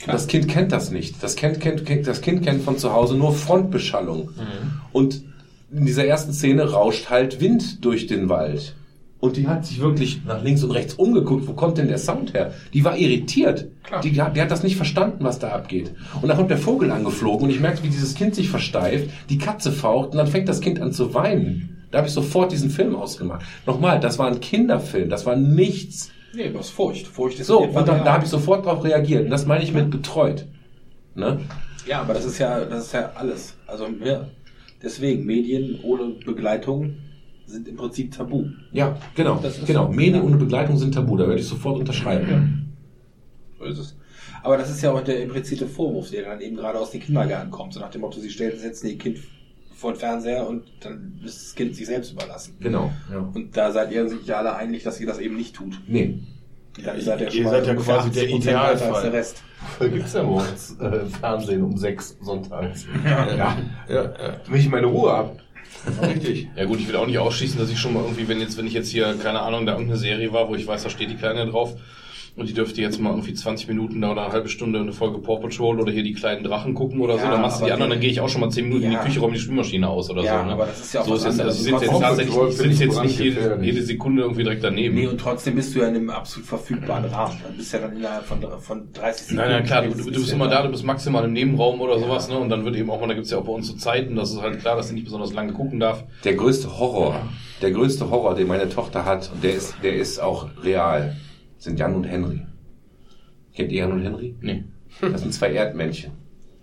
Das 0.08 0.28
Kind 0.28 0.48
kennt 0.48 0.72
das 0.72 0.92
nicht. 0.92 1.22
Das 1.22 1.36
Kind 1.36 1.60
kennt, 1.60 2.08
das 2.08 2.22
kind 2.22 2.44
kennt 2.44 2.64
von 2.64 2.78
zu 2.78 2.92
Hause 2.94 3.16
nur 3.16 3.34
Frontbeschallung. 3.34 4.30
Und 4.92 5.24
in 5.72 5.86
dieser 5.86 6.06
ersten 6.06 6.34
Szene 6.34 6.72
rauscht 6.72 7.10
halt 7.10 7.40
Wind 7.40 7.84
durch 7.86 8.08
den 8.08 8.28
Wald. 8.30 8.76
Und 9.20 9.38
die 9.38 9.48
hat 9.48 9.66
sich 9.68 9.80
wirklich 9.80 10.22
nach 10.26 10.44
links 10.44 10.64
und 10.64 10.72
rechts 10.72 10.96
umgeguckt. 10.96 11.48
Wo 11.48 11.54
kommt 11.54 11.78
denn 11.78 11.88
der 11.88 12.00
Sound 12.00 12.34
her? 12.34 12.54
Die 12.74 12.84
war 12.84 12.98
irritiert. 12.98 13.68
Die, 14.04 14.20
hat- 14.20 14.36
die 14.36 14.42
hat 14.42 14.50
das 14.50 14.64
nicht 14.64 14.76
verstanden, 14.78 15.24
was 15.24 15.38
da 15.38 15.50
abgeht. 15.50 15.92
Und 16.22 16.28
dann 16.28 16.38
kommt 16.38 16.50
der 16.50 16.58
Vogel 16.58 16.90
angeflogen 16.92 17.46
und 17.46 17.52
ich 17.54 17.60
merkte, 17.60 17.84
wie 17.84 17.90
dieses 17.90 18.16
Kind 18.16 18.34
sich 18.34 18.50
versteift, 18.50 19.12
die 19.30 19.38
Katze 19.38 19.72
faucht 19.72 20.12
und 20.12 20.18
dann 20.18 20.26
fängt 20.28 20.50
das 20.50 20.60
Kind 20.60 20.82
an 20.82 20.92
zu 20.92 21.14
weinen. 21.14 21.84
Da 21.92 22.00
habe 22.00 22.08
ich 22.08 22.14
sofort 22.14 22.52
diesen 22.52 22.72
Film 22.72 22.96
ausgemacht. 22.96 23.44
Nochmal, 23.68 24.00
das 24.00 24.18
war 24.18 24.28
ein 24.28 24.40
Kinderfilm. 24.40 25.10
Das 25.10 25.26
war 25.28 25.36
nichts. 25.36 26.10
Nee, 26.34 26.50
du 26.50 26.60
hast 26.60 26.70
Furcht. 26.70 27.08
Furcht 27.08 27.40
ist 27.40 27.48
So, 27.48 27.60
und 27.64 27.74
da, 27.74 27.94
real. 27.94 28.04
da 28.06 28.14
habe 28.14 28.24
ich 28.24 28.30
sofort 28.30 28.66
drauf 28.66 28.84
reagiert. 28.84 29.26
Und 29.26 29.30
das 29.32 29.46
meine 29.46 29.64
ich 29.64 29.74
mit 29.74 29.90
betreut. 29.92 30.48
Ne? 31.16 31.40
Ja, 31.86 32.02
aber 32.02 32.14
das 32.14 32.26
ist 32.26 32.38
ja, 32.40 32.64
das 32.66 32.86
ist 32.86 32.94
ja 32.94 33.12
alles. 33.16 33.56
Also 33.68 33.88
ja, 34.04 34.28
deswegen 34.82 35.26
Medien 35.26 35.80
ohne 35.84 36.14
Begleitung 36.26 36.96
sind 37.46 37.68
im 37.68 37.76
Prinzip 37.76 38.14
tabu. 38.14 38.46
Ja, 38.72 38.98
genau. 39.16 39.40
Das 39.42 39.66
genau. 39.66 39.88
so. 39.88 39.92
Medien 39.92 40.16
Ja. 40.16 40.24
ohne 40.24 40.38
Begleitung 40.38 40.78
sind 40.78 40.94
tabu. 40.94 41.18
Da 41.18 41.28
werde 41.28 41.42
ich 41.42 41.48
sofort 41.48 41.80
unterschreiben. 41.80 42.74
So 43.60 43.66
ist 43.66 43.78
es. 43.80 43.98
Aber 44.44 44.58
das 44.58 44.70
ist 44.72 44.82
ja 44.82 44.92
auch 44.92 45.02
der 45.04 45.22
implizite 45.22 45.68
Vorwurf, 45.68 46.10
der 46.12 46.24
dann 46.24 46.40
eben 46.42 46.56
gerade 46.56 46.80
aus 46.80 46.92
den 46.92 47.02
Kindergärten 47.02 47.52
kommt. 47.52 47.74
So 47.74 47.80
nach 47.80 47.92
dem 47.92 48.02
Motto, 48.02 48.20
sie 48.20 48.30
stellen 48.30 48.58
setzen 48.58 48.88
ihr 48.88 48.98
Kind 48.98 49.20
vor 49.82 49.94
den 49.94 50.00
Fernseher 50.00 50.48
und 50.48 50.64
dann 50.82 51.20
ist 51.26 51.44
das 51.44 51.56
Kind 51.56 51.76
sich 51.76 51.88
selbst 51.88 52.14
überlassen. 52.14 52.56
Genau. 52.60 52.92
Ja. 53.12 53.18
Und 53.34 53.58
da 53.58 53.72
seid 53.72 53.92
ihr 53.92 54.08
sich 54.08 54.26
ja 54.28 54.38
alle 54.38 54.56
einig, 54.56 54.84
dass 54.84 55.00
ihr 55.00 55.08
das 55.08 55.18
eben 55.18 55.36
nicht 55.36 55.56
tut. 55.56 55.82
Nee. 55.88 56.20
Ja, 56.78 56.94
ihr 56.94 57.02
seid 57.02 57.20
ja, 57.20 57.26
Ihr 57.26 57.32
schon 57.32 57.44
mal 57.44 57.50
seid 57.50 57.68
ja 57.68 57.74
quasi 57.74 58.12
der 58.12 58.24
80% 58.24 58.28
weiter 58.28 58.36
Idealfall. 58.38 58.94
Als 58.94 59.02
der 59.02 59.14
Rest. 59.14 59.44
Gibt's 59.80 60.14
ja 60.14 60.24
morgens 60.24 60.78
äh, 60.80 61.06
Fernsehen 61.20 61.64
um 61.64 61.78
sechs 61.78 62.16
sonntags. 62.22 62.86
Ja, 63.04 63.36
ja, 63.36 63.58
ja. 63.90 64.14
Wenn 64.48 64.60
ich 64.60 64.70
meine 64.70 64.88
Ruhe 64.88 65.12
hab. 65.12 65.40
Richtig. 66.04 66.48
Ja 66.56 66.66
gut, 66.66 66.80
ich 66.80 66.88
will 66.88 66.96
auch 66.96 67.08
nicht 67.08 67.18
ausschließen, 67.18 67.60
dass 67.60 67.72
ich 67.72 67.80
schon 67.80 67.94
mal 67.94 68.04
irgendwie, 68.04 68.28
wenn 68.28 68.40
jetzt, 68.40 68.58
wenn 68.58 68.68
ich 68.68 68.74
jetzt 68.74 68.90
hier, 68.90 69.16
keine 69.22 69.42
Ahnung, 69.42 69.66
da 69.66 69.74
irgendeine 69.74 70.00
Serie 70.00 70.32
war, 70.32 70.48
wo 70.48 70.56
ich 70.56 70.68
weiß, 70.68 70.84
da 70.84 70.90
steht 70.90 71.10
die 71.10 71.16
Kleine 71.16 71.48
drauf 71.48 71.76
und 72.38 72.48
die 72.48 72.54
dürfte 72.54 72.82
jetzt 72.82 73.00
mal 73.02 73.10
irgendwie 73.10 73.34
20 73.34 73.68
Minuten 73.68 74.00
da 74.02 74.12
oder 74.12 74.24
eine 74.24 74.32
halbe 74.34 74.48
Stunde 74.48 74.80
eine 74.80 74.94
Folge 74.94 75.18
Paw 75.20 75.40
Patrol 75.42 75.80
oder 75.82 75.92
hier 75.92 76.04
die 76.04 76.14
kleinen 76.14 76.44
Drachen 76.44 76.74
gucken 76.74 77.02
oder 77.02 77.18
so, 77.18 77.26
Ja, 77.26 77.32
dann 77.32 77.42
machst 77.42 77.62
du 77.62 77.66
die 77.66 77.72
anderen, 77.72 77.92
dann 77.92 78.00
gehe 78.00 78.10
ich 78.10 78.22
auch 78.22 78.30
schon 78.30 78.42
mal 78.42 78.50
10 78.50 78.66
Minuten 78.66 78.86
in 78.86 78.92
Ja. 78.94 79.00
die 79.00 79.06
Küche, 79.08 79.20
räume 79.20 79.34
die 79.34 79.40
Spülmaschine 79.40 79.88
aus 79.90 80.10
oder 80.10 80.24
Ja, 80.24 80.40
so. 80.40 80.46
Ne? 80.46 80.54
aber 80.54 80.66
das 80.68 80.80
ist 80.80 80.94
ja 80.94 81.02
auch 81.02 81.06
so 81.06 81.12
was 81.12 81.20
ist 81.20 81.26
jetzt, 81.26 81.40
also 81.42 81.52
ich 81.52 81.64
sitze 81.64 81.86
jetzt 81.86 82.00
tatsächlich, 82.02 82.36
ich 82.36 82.72
ich 82.72 82.80
jetzt 82.80 83.02
nicht 83.02 83.20
jede, 83.20 83.60
jede 83.62 83.84
Sekunde 83.84 84.22
irgendwie 84.24 84.44
direkt 84.44 84.64
daneben. 84.64 84.96
Nee, 84.96 85.08
und 85.08 85.20
trotzdem 85.20 85.56
bist 85.56 85.76
du 85.76 85.80
ja 85.80 85.88
in 85.88 85.96
einem 85.96 86.10
absolut 86.10 86.48
verfügbaren 86.48 87.06
Rahmen. 87.06 87.38
Dann 87.44 87.58
bist 87.58 87.74
du 87.74 87.78
ja 87.78 87.84
dann 87.88 87.98
innerhalb 87.98 88.26
von, 88.26 88.40
von 88.60 88.94
30 88.94 89.28
Sekunden. 89.28 89.42
Nein, 89.42 89.52
nein, 89.52 89.64
klar, 89.66 89.82
du, 89.84 89.90
du, 89.90 89.96
bist 89.96 90.08
du 90.08 90.14
bist 90.14 90.30
ja 90.30 90.36
immer 90.36 90.48
da, 90.48 90.64
du 90.64 90.70
bist 90.70 90.86
maximal 90.86 91.26
im 91.26 91.34
Nebenraum 91.34 91.82
oder 91.82 92.00
sowas, 92.00 92.30
ne? 92.30 92.38
Und 92.38 92.50
dann 92.50 92.64
wird 92.64 92.76
eben 92.78 92.90
auch 92.90 93.02
mal, 93.02 93.08
da 93.08 93.14
gibt's 93.14 93.30
ja 93.32 93.40
auch 93.40 93.46
bei 93.46 93.52
uns 93.52 93.68
so 93.68 93.76
Zeiten, 93.76 94.16
das 94.16 94.32
ist 94.32 94.42
halt 94.42 94.60
klar, 94.60 94.78
dass 94.78 94.88
sie 94.88 94.94
nicht 94.94 95.04
besonders 95.06 95.34
lange 95.34 95.52
gucken 95.54 95.80
darf. 95.80 96.04
Der 96.24 96.36
größte 96.36 96.80
Horror, 96.80 97.16
der 97.62 97.72
größte 97.72 98.10
Horror, 98.10 98.36
den 98.36 98.48
meine 98.48 98.70
Tochter 98.70 99.04
hat, 99.06 99.30
und 99.34 99.44
der 99.44 99.54
ist, 99.54 99.76
der 99.84 99.96
ist 99.96 100.20
auch 100.20 100.48
real, 100.64 101.16
sind 101.62 101.80
Jan 101.80 101.94
und 101.94 102.04
Henry. 102.04 102.42
Kennt 103.56 103.72
ihr 103.72 103.82
Jan 103.82 103.92
und 103.92 104.02
Henry? 104.02 104.36
Nee. 104.42 104.64
Das 105.00 105.22
sind 105.22 105.34
zwei 105.34 105.54
Erdmännchen. 105.54 106.12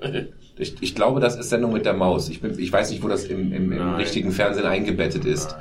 Ich, 0.61 0.75
ich 0.81 0.97
glaube, 0.97 1.21
das 1.21 1.37
ist 1.37 1.51
Sendung 1.51 1.73
mit 1.73 1.87
der 1.87 1.95
Maus. 1.95 2.29
Ich, 2.29 2.41
bin, 2.41 2.59
ich 2.59 2.73
weiß 2.73 2.91
nicht, 2.91 3.01
wo 3.05 3.07
das 3.07 3.23
im, 3.27 3.53
im, 3.53 3.71
im 3.71 3.79
Nein. 3.79 3.95
richtigen 3.95 4.33
Fernsehen 4.33 4.67
eingebettet 4.67 5.25
ist. 5.25 5.55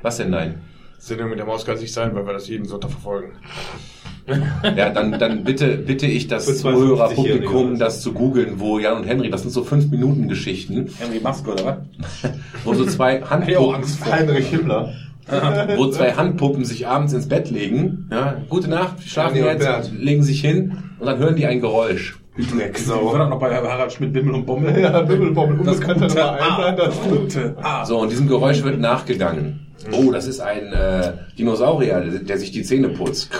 Was 0.00 0.16
denn 0.16 0.30
nein? 0.30 0.62
Sendung 0.96 1.28
mit 1.28 1.38
der 1.38 1.44
Maus 1.44 1.66
kann 1.66 1.74
es 1.74 1.82
nicht 1.82 1.92
sein, 1.92 2.14
weil 2.14 2.24
wir 2.24 2.32
das 2.32 2.48
jeden 2.48 2.64
Sonntag 2.64 2.92
verfolgen. 2.92 3.32
Ja, 4.74 4.88
dann, 4.88 5.18
dann 5.18 5.44
bitte, 5.44 5.76
bitte 5.76 6.06
ich 6.06 6.28
das 6.28 6.46
Für 6.46 6.54
Zuhörerpublikum, 6.54 7.56
52-Jährige. 7.56 7.78
das 7.78 8.00
zu 8.00 8.14
googeln, 8.14 8.58
wo 8.58 8.78
Jan 8.78 8.96
und 8.96 9.04
Henry, 9.04 9.28
das 9.28 9.42
sind 9.42 9.50
so 9.50 9.64
fünf 9.64 9.90
Minuten 9.90 10.28
Geschichten, 10.28 10.88
Henry 10.98 11.20
Maske, 11.20 11.52
oder 11.52 11.84
was? 12.22 12.32
wo 12.64 12.72
so 12.72 12.86
zwei 12.86 13.20
Handpuppen, 13.20 13.84
Heinrich 14.10 14.48
Himmler. 14.48 14.94
Wo 15.76 15.88
zwei 15.90 16.12
Handpuppen 16.12 16.64
sich 16.64 16.86
abends 16.86 17.12
ins 17.12 17.28
Bett 17.28 17.50
legen. 17.50 18.08
Ja, 18.10 18.36
gute 18.48 18.68
Nacht, 18.68 19.00
wir 19.00 19.08
schlafen 19.08 19.38
und 19.38 19.44
jetzt, 19.44 19.64
Bert. 19.64 19.92
legen 19.92 20.22
sich 20.22 20.40
hin 20.40 20.78
und 20.98 21.06
dann 21.06 21.18
hören 21.18 21.36
die 21.36 21.46
ein 21.46 21.60
Geräusch. 21.60 22.18
So. 22.76 22.94
War 22.94 23.18
doch 23.18 23.28
noch 23.30 23.40
bei 23.40 23.52
Harald 23.52 23.92
Schmidt, 23.92 24.12
Bimmel 24.12 24.34
und 24.34 24.46
Bommel. 24.46 24.80
Ja, 24.80 25.02
Bimmelbommel, 25.02 25.58
Das 25.64 25.74
unbekannter 25.74 26.06
gute 26.06 26.18
Nummer 26.20 26.32
eins. 26.32 26.58
A. 26.58 26.72
Das 26.72 27.00
Gute. 27.02 27.56
So, 27.84 27.98
und 27.98 28.12
diesem 28.12 28.28
Geräusch 28.28 28.62
wird 28.62 28.78
nachgegangen. 28.78 29.66
Oh, 29.92 30.10
das 30.12 30.26
ist 30.26 30.40
ein 30.40 30.72
äh, 30.72 31.12
Dinosaurier, 31.38 32.00
der, 32.00 32.20
der 32.20 32.38
sich 32.38 32.50
die 32.50 32.62
Zähne 32.62 32.90
putzt. 32.90 33.30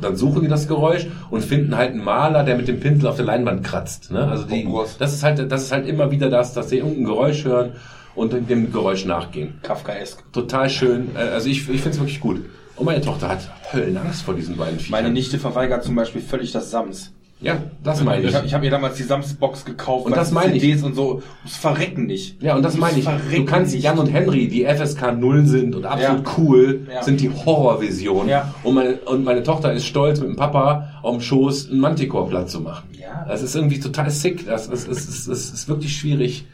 Dann 0.00 0.16
suchen 0.16 0.42
die 0.42 0.48
das 0.48 0.66
Geräusch 0.66 1.06
und 1.30 1.44
finden 1.44 1.76
halt 1.76 1.90
einen 1.90 2.02
Maler, 2.02 2.44
der 2.44 2.56
mit 2.56 2.66
dem 2.68 2.80
Pinsel 2.80 3.08
auf 3.08 3.16
der 3.16 3.24
Leinwand 3.24 3.64
kratzt. 3.64 4.10
Ne? 4.10 4.26
Also 4.26 4.44
die, 4.44 4.62
Bombros. 4.64 4.96
das 4.98 5.12
ist 5.12 5.22
halt, 5.22 5.50
das 5.50 5.62
ist 5.62 5.72
halt 5.72 5.86
immer 5.86 6.10
wieder 6.10 6.28
das, 6.28 6.54
dass 6.54 6.70
sie 6.70 6.78
irgendein 6.78 7.04
Geräusch 7.04 7.44
hören 7.44 7.72
und 8.14 8.32
dem 8.50 8.72
Geräusch 8.72 9.04
nachgehen. 9.04 9.54
Kafkaesk. 9.62 10.22
Total 10.32 10.68
schön. 10.70 11.10
Äh, 11.16 11.18
Also 11.20 11.48
ich, 11.48 11.58
ich 11.68 11.80
finde 11.80 11.90
es 11.90 11.98
wirklich 11.98 12.20
gut. 12.20 12.44
Und 12.76 12.86
meine 12.86 13.00
Tochter 13.00 13.28
hat 13.28 13.40
Höllenangst 13.72 14.22
vor 14.22 14.34
diesen 14.34 14.56
beiden 14.56 14.78
Viechern. 14.78 14.90
Meine 15.02 15.10
Nichte 15.12 15.38
verweigert 15.38 15.84
zum 15.84 15.94
Beispiel 15.94 16.20
völlig 16.22 16.52
das 16.52 16.70
Sams. 16.70 17.12
Ja, 17.40 17.60
das 17.82 18.02
meine 18.04 18.22
Ich 18.22 18.28
ich. 18.30 18.34
habe 18.36 18.46
ich 18.46 18.54
hab 18.54 18.62
ihr 18.62 18.70
damals 18.70 18.96
die 18.96 19.02
Sams-Box 19.02 19.64
gekauft, 19.64 20.06
Und 20.06 20.16
das 20.16 20.28
die 20.28 20.34
meine 20.34 20.54
ich. 20.54 20.60
CDs 20.62 20.84
und 20.84 20.94
so, 20.94 21.22
ums 21.40 21.56
Verrecken 21.56 22.06
nicht. 22.06 22.40
Ja, 22.40 22.54
und 22.54 22.62
das 22.62 22.76
meine 22.76 22.96
ich. 22.98 23.04
Du 23.04 23.44
kannst 23.44 23.74
nicht. 23.74 23.82
Jan 23.82 23.98
und 23.98 24.06
Henry, 24.06 24.46
die 24.46 24.64
FSK 24.64 25.12
0 25.18 25.44
sind 25.46 25.74
und 25.74 25.84
absolut 25.84 26.24
Ja. 26.24 26.32
cool, 26.38 26.86
Ja. 26.92 27.02
sind 27.02 27.20
die 27.20 27.30
Horrorvision. 27.30 28.28
Ja. 28.28 28.54
Und, 28.62 28.74
meine, 28.74 28.94
und 29.00 29.24
meine 29.24 29.42
Tochter 29.42 29.72
ist 29.72 29.86
stolz, 29.86 30.20
mit 30.20 30.28
dem 30.28 30.36
Papa 30.36 30.90
auf 31.02 31.16
dem 31.16 31.20
Schoß 31.20 31.70
einen 31.70 31.80
Manticore 31.80 32.28
platt 32.28 32.48
zu 32.48 32.60
machen. 32.60 32.88
Ja. 32.92 33.24
Das 33.26 33.42
ist 33.42 33.56
irgendwie 33.56 33.80
total 33.80 34.10
sick. 34.10 34.46
Das 34.46 34.68
ist, 34.68 34.86
ist, 34.86 35.08
ist, 35.08 35.26
ist, 35.26 35.52
ist 35.54 35.68
wirklich 35.68 35.96
schwierig. 35.96 36.46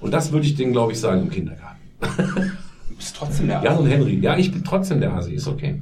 Und 0.00 0.12
das 0.12 0.32
würde 0.32 0.46
ich 0.46 0.54
denen, 0.54 0.72
glaube 0.72 0.92
ich, 0.92 1.00
sagen 1.00 1.22
im 1.22 1.30
Kindergarten. 1.30 1.80
bist 2.96 3.16
trotzdem 3.16 3.48
der 3.48 3.62
Jan 3.62 3.78
und 3.78 3.86
Asi. 3.86 3.90
Henry. 3.96 4.18
Ja, 4.20 4.36
ich 4.36 4.52
bin 4.52 4.62
trotzdem 4.64 5.00
der 5.00 5.12
Asi, 5.14 5.34
ist 5.34 5.48
okay. 5.48 5.80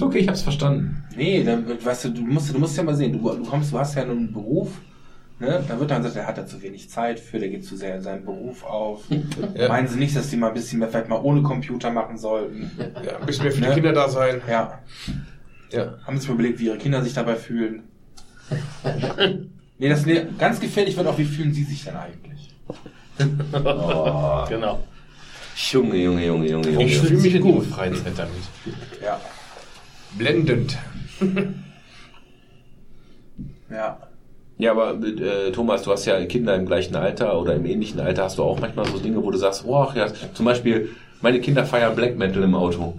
Okay, 0.00 0.18
ich 0.18 0.28
hab's 0.28 0.42
verstanden. 0.42 1.04
Nee, 1.16 1.44
dann, 1.44 1.64
weißt 1.84 2.06
du, 2.06 2.08
du 2.10 2.22
musst, 2.22 2.52
du 2.54 2.58
musst 2.58 2.76
ja 2.76 2.82
mal 2.82 2.94
sehen, 2.94 3.12
du, 3.12 3.18
du 3.18 3.44
kommst, 3.44 3.72
du 3.72 3.78
hast 3.78 3.94
ja 3.94 4.02
einen 4.02 4.32
Beruf, 4.32 4.70
ne? 5.38 5.62
Da 5.68 5.78
wird 5.78 5.90
dann 5.90 5.98
gesagt, 5.98 6.16
der 6.16 6.26
hat 6.26 6.38
da 6.38 6.46
zu 6.46 6.60
wenig 6.62 6.88
Zeit 6.90 7.20
für, 7.20 7.38
der 7.38 7.48
geht 7.48 7.64
zu 7.64 7.76
sehr 7.76 7.96
in 7.96 8.02
seinen 8.02 8.24
Beruf 8.24 8.64
auf. 8.64 9.04
Meinen 9.68 9.86
Sie 9.88 9.98
nicht, 9.98 10.16
dass 10.16 10.30
die 10.30 10.36
mal 10.36 10.48
ein 10.48 10.54
bisschen 10.54 10.78
mehr, 10.78 10.88
vielleicht 10.88 11.08
mal 11.08 11.20
ohne 11.22 11.42
Computer 11.42 11.90
machen 11.90 12.16
sollten? 12.18 12.70
Ja, 12.78 13.18
ein 13.18 13.26
bisschen 13.26 13.44
mehr 13.44 13.52
für 13.52 13.60
Ne? 13.60 13.66
die 13.68 13.74
Kinder 13.74 13.92
da 13.92 14.08
sein. 14.08 14.40
Ja. 14.48 14.80
Ja. 15.72 15.94
Haben 16.06 16.16
Sie 16.16 16.22
sich 16.22 16.30
überlegt, 16.30 16.58
wie 16.58 16.66
Ihre 16.66 16.78
Kinder 16.78 17.02
sich 17.02 17.14
dabei 17.14 17.36
fühlen? 17.36 17.82
nee, 19.78 19.88
das 19.88 20.04
nee, 20.06 20.22
ganz 20.38 20.60
gefährlich 20.60 20.96
wird 20.96 21.06
auch, 21.06 21.18
wie 21.18 21.24
fühlen 21.24 21.52
Sie 21.52 21.64
sich 21.64 21.84
denn 21.84 21.96
eigentlich? 21.96 22.53
Genau. 24.48 24.80
Junge, 25.56 25.96
Junge, 25.96 26.26
Junge, 26.26 26.48
Junge, 26.50 26.70
Junge. 26.70 26.84
Ich 26.84 26.98
fühle 26.98 27.20
mich 27.20 27.34
in 27.34 27.46
ihrer 27.46 27.60
Freizeit 27.62 28.12
damit. 28.16 28.42
Ja. 29.02 29.20
Blendend. 30.16 30.76
Ja. 33.70 33.98
Ja, 34.56 34.70
aber 34.70 34.94
äh, 35.02 35.50
Thomas, 35.50 35.82
du 35.82 35.90
hast 35.90 36.04
ja 36.04 36.24
Kinder 36.26 36.54
im 36.54 36.66
gleichen 36.66 36.94
Alter 36.94 37.40
oder 37.40 37.54
im 37.54 37.66
ähnlichen 37.66 37.98
Alter. 37.98 38.24
Hast 38.24 38.38
du 38.38 38.44
auch 38.44 38.60
manchmal 38.60 38.86
so 38.86 38.98
Dinge, 38.98 39.20
wo 39.22 39.30
du 39.30 39.38
sagst, 39.38 39.64
oh, 39.66 39.74
ach 39.76 39.96
ja, 39.96 40.06
zum 40.32 40.44
Beispiel, 40.44 40.90
meine 41.20 41.40
Kinder 41.40 41.64
feiern 41.66 41.96
Black 41.96 42.16
Metal 42.16 42.42
im 42.42 42.54
Auto. 42.54 42.94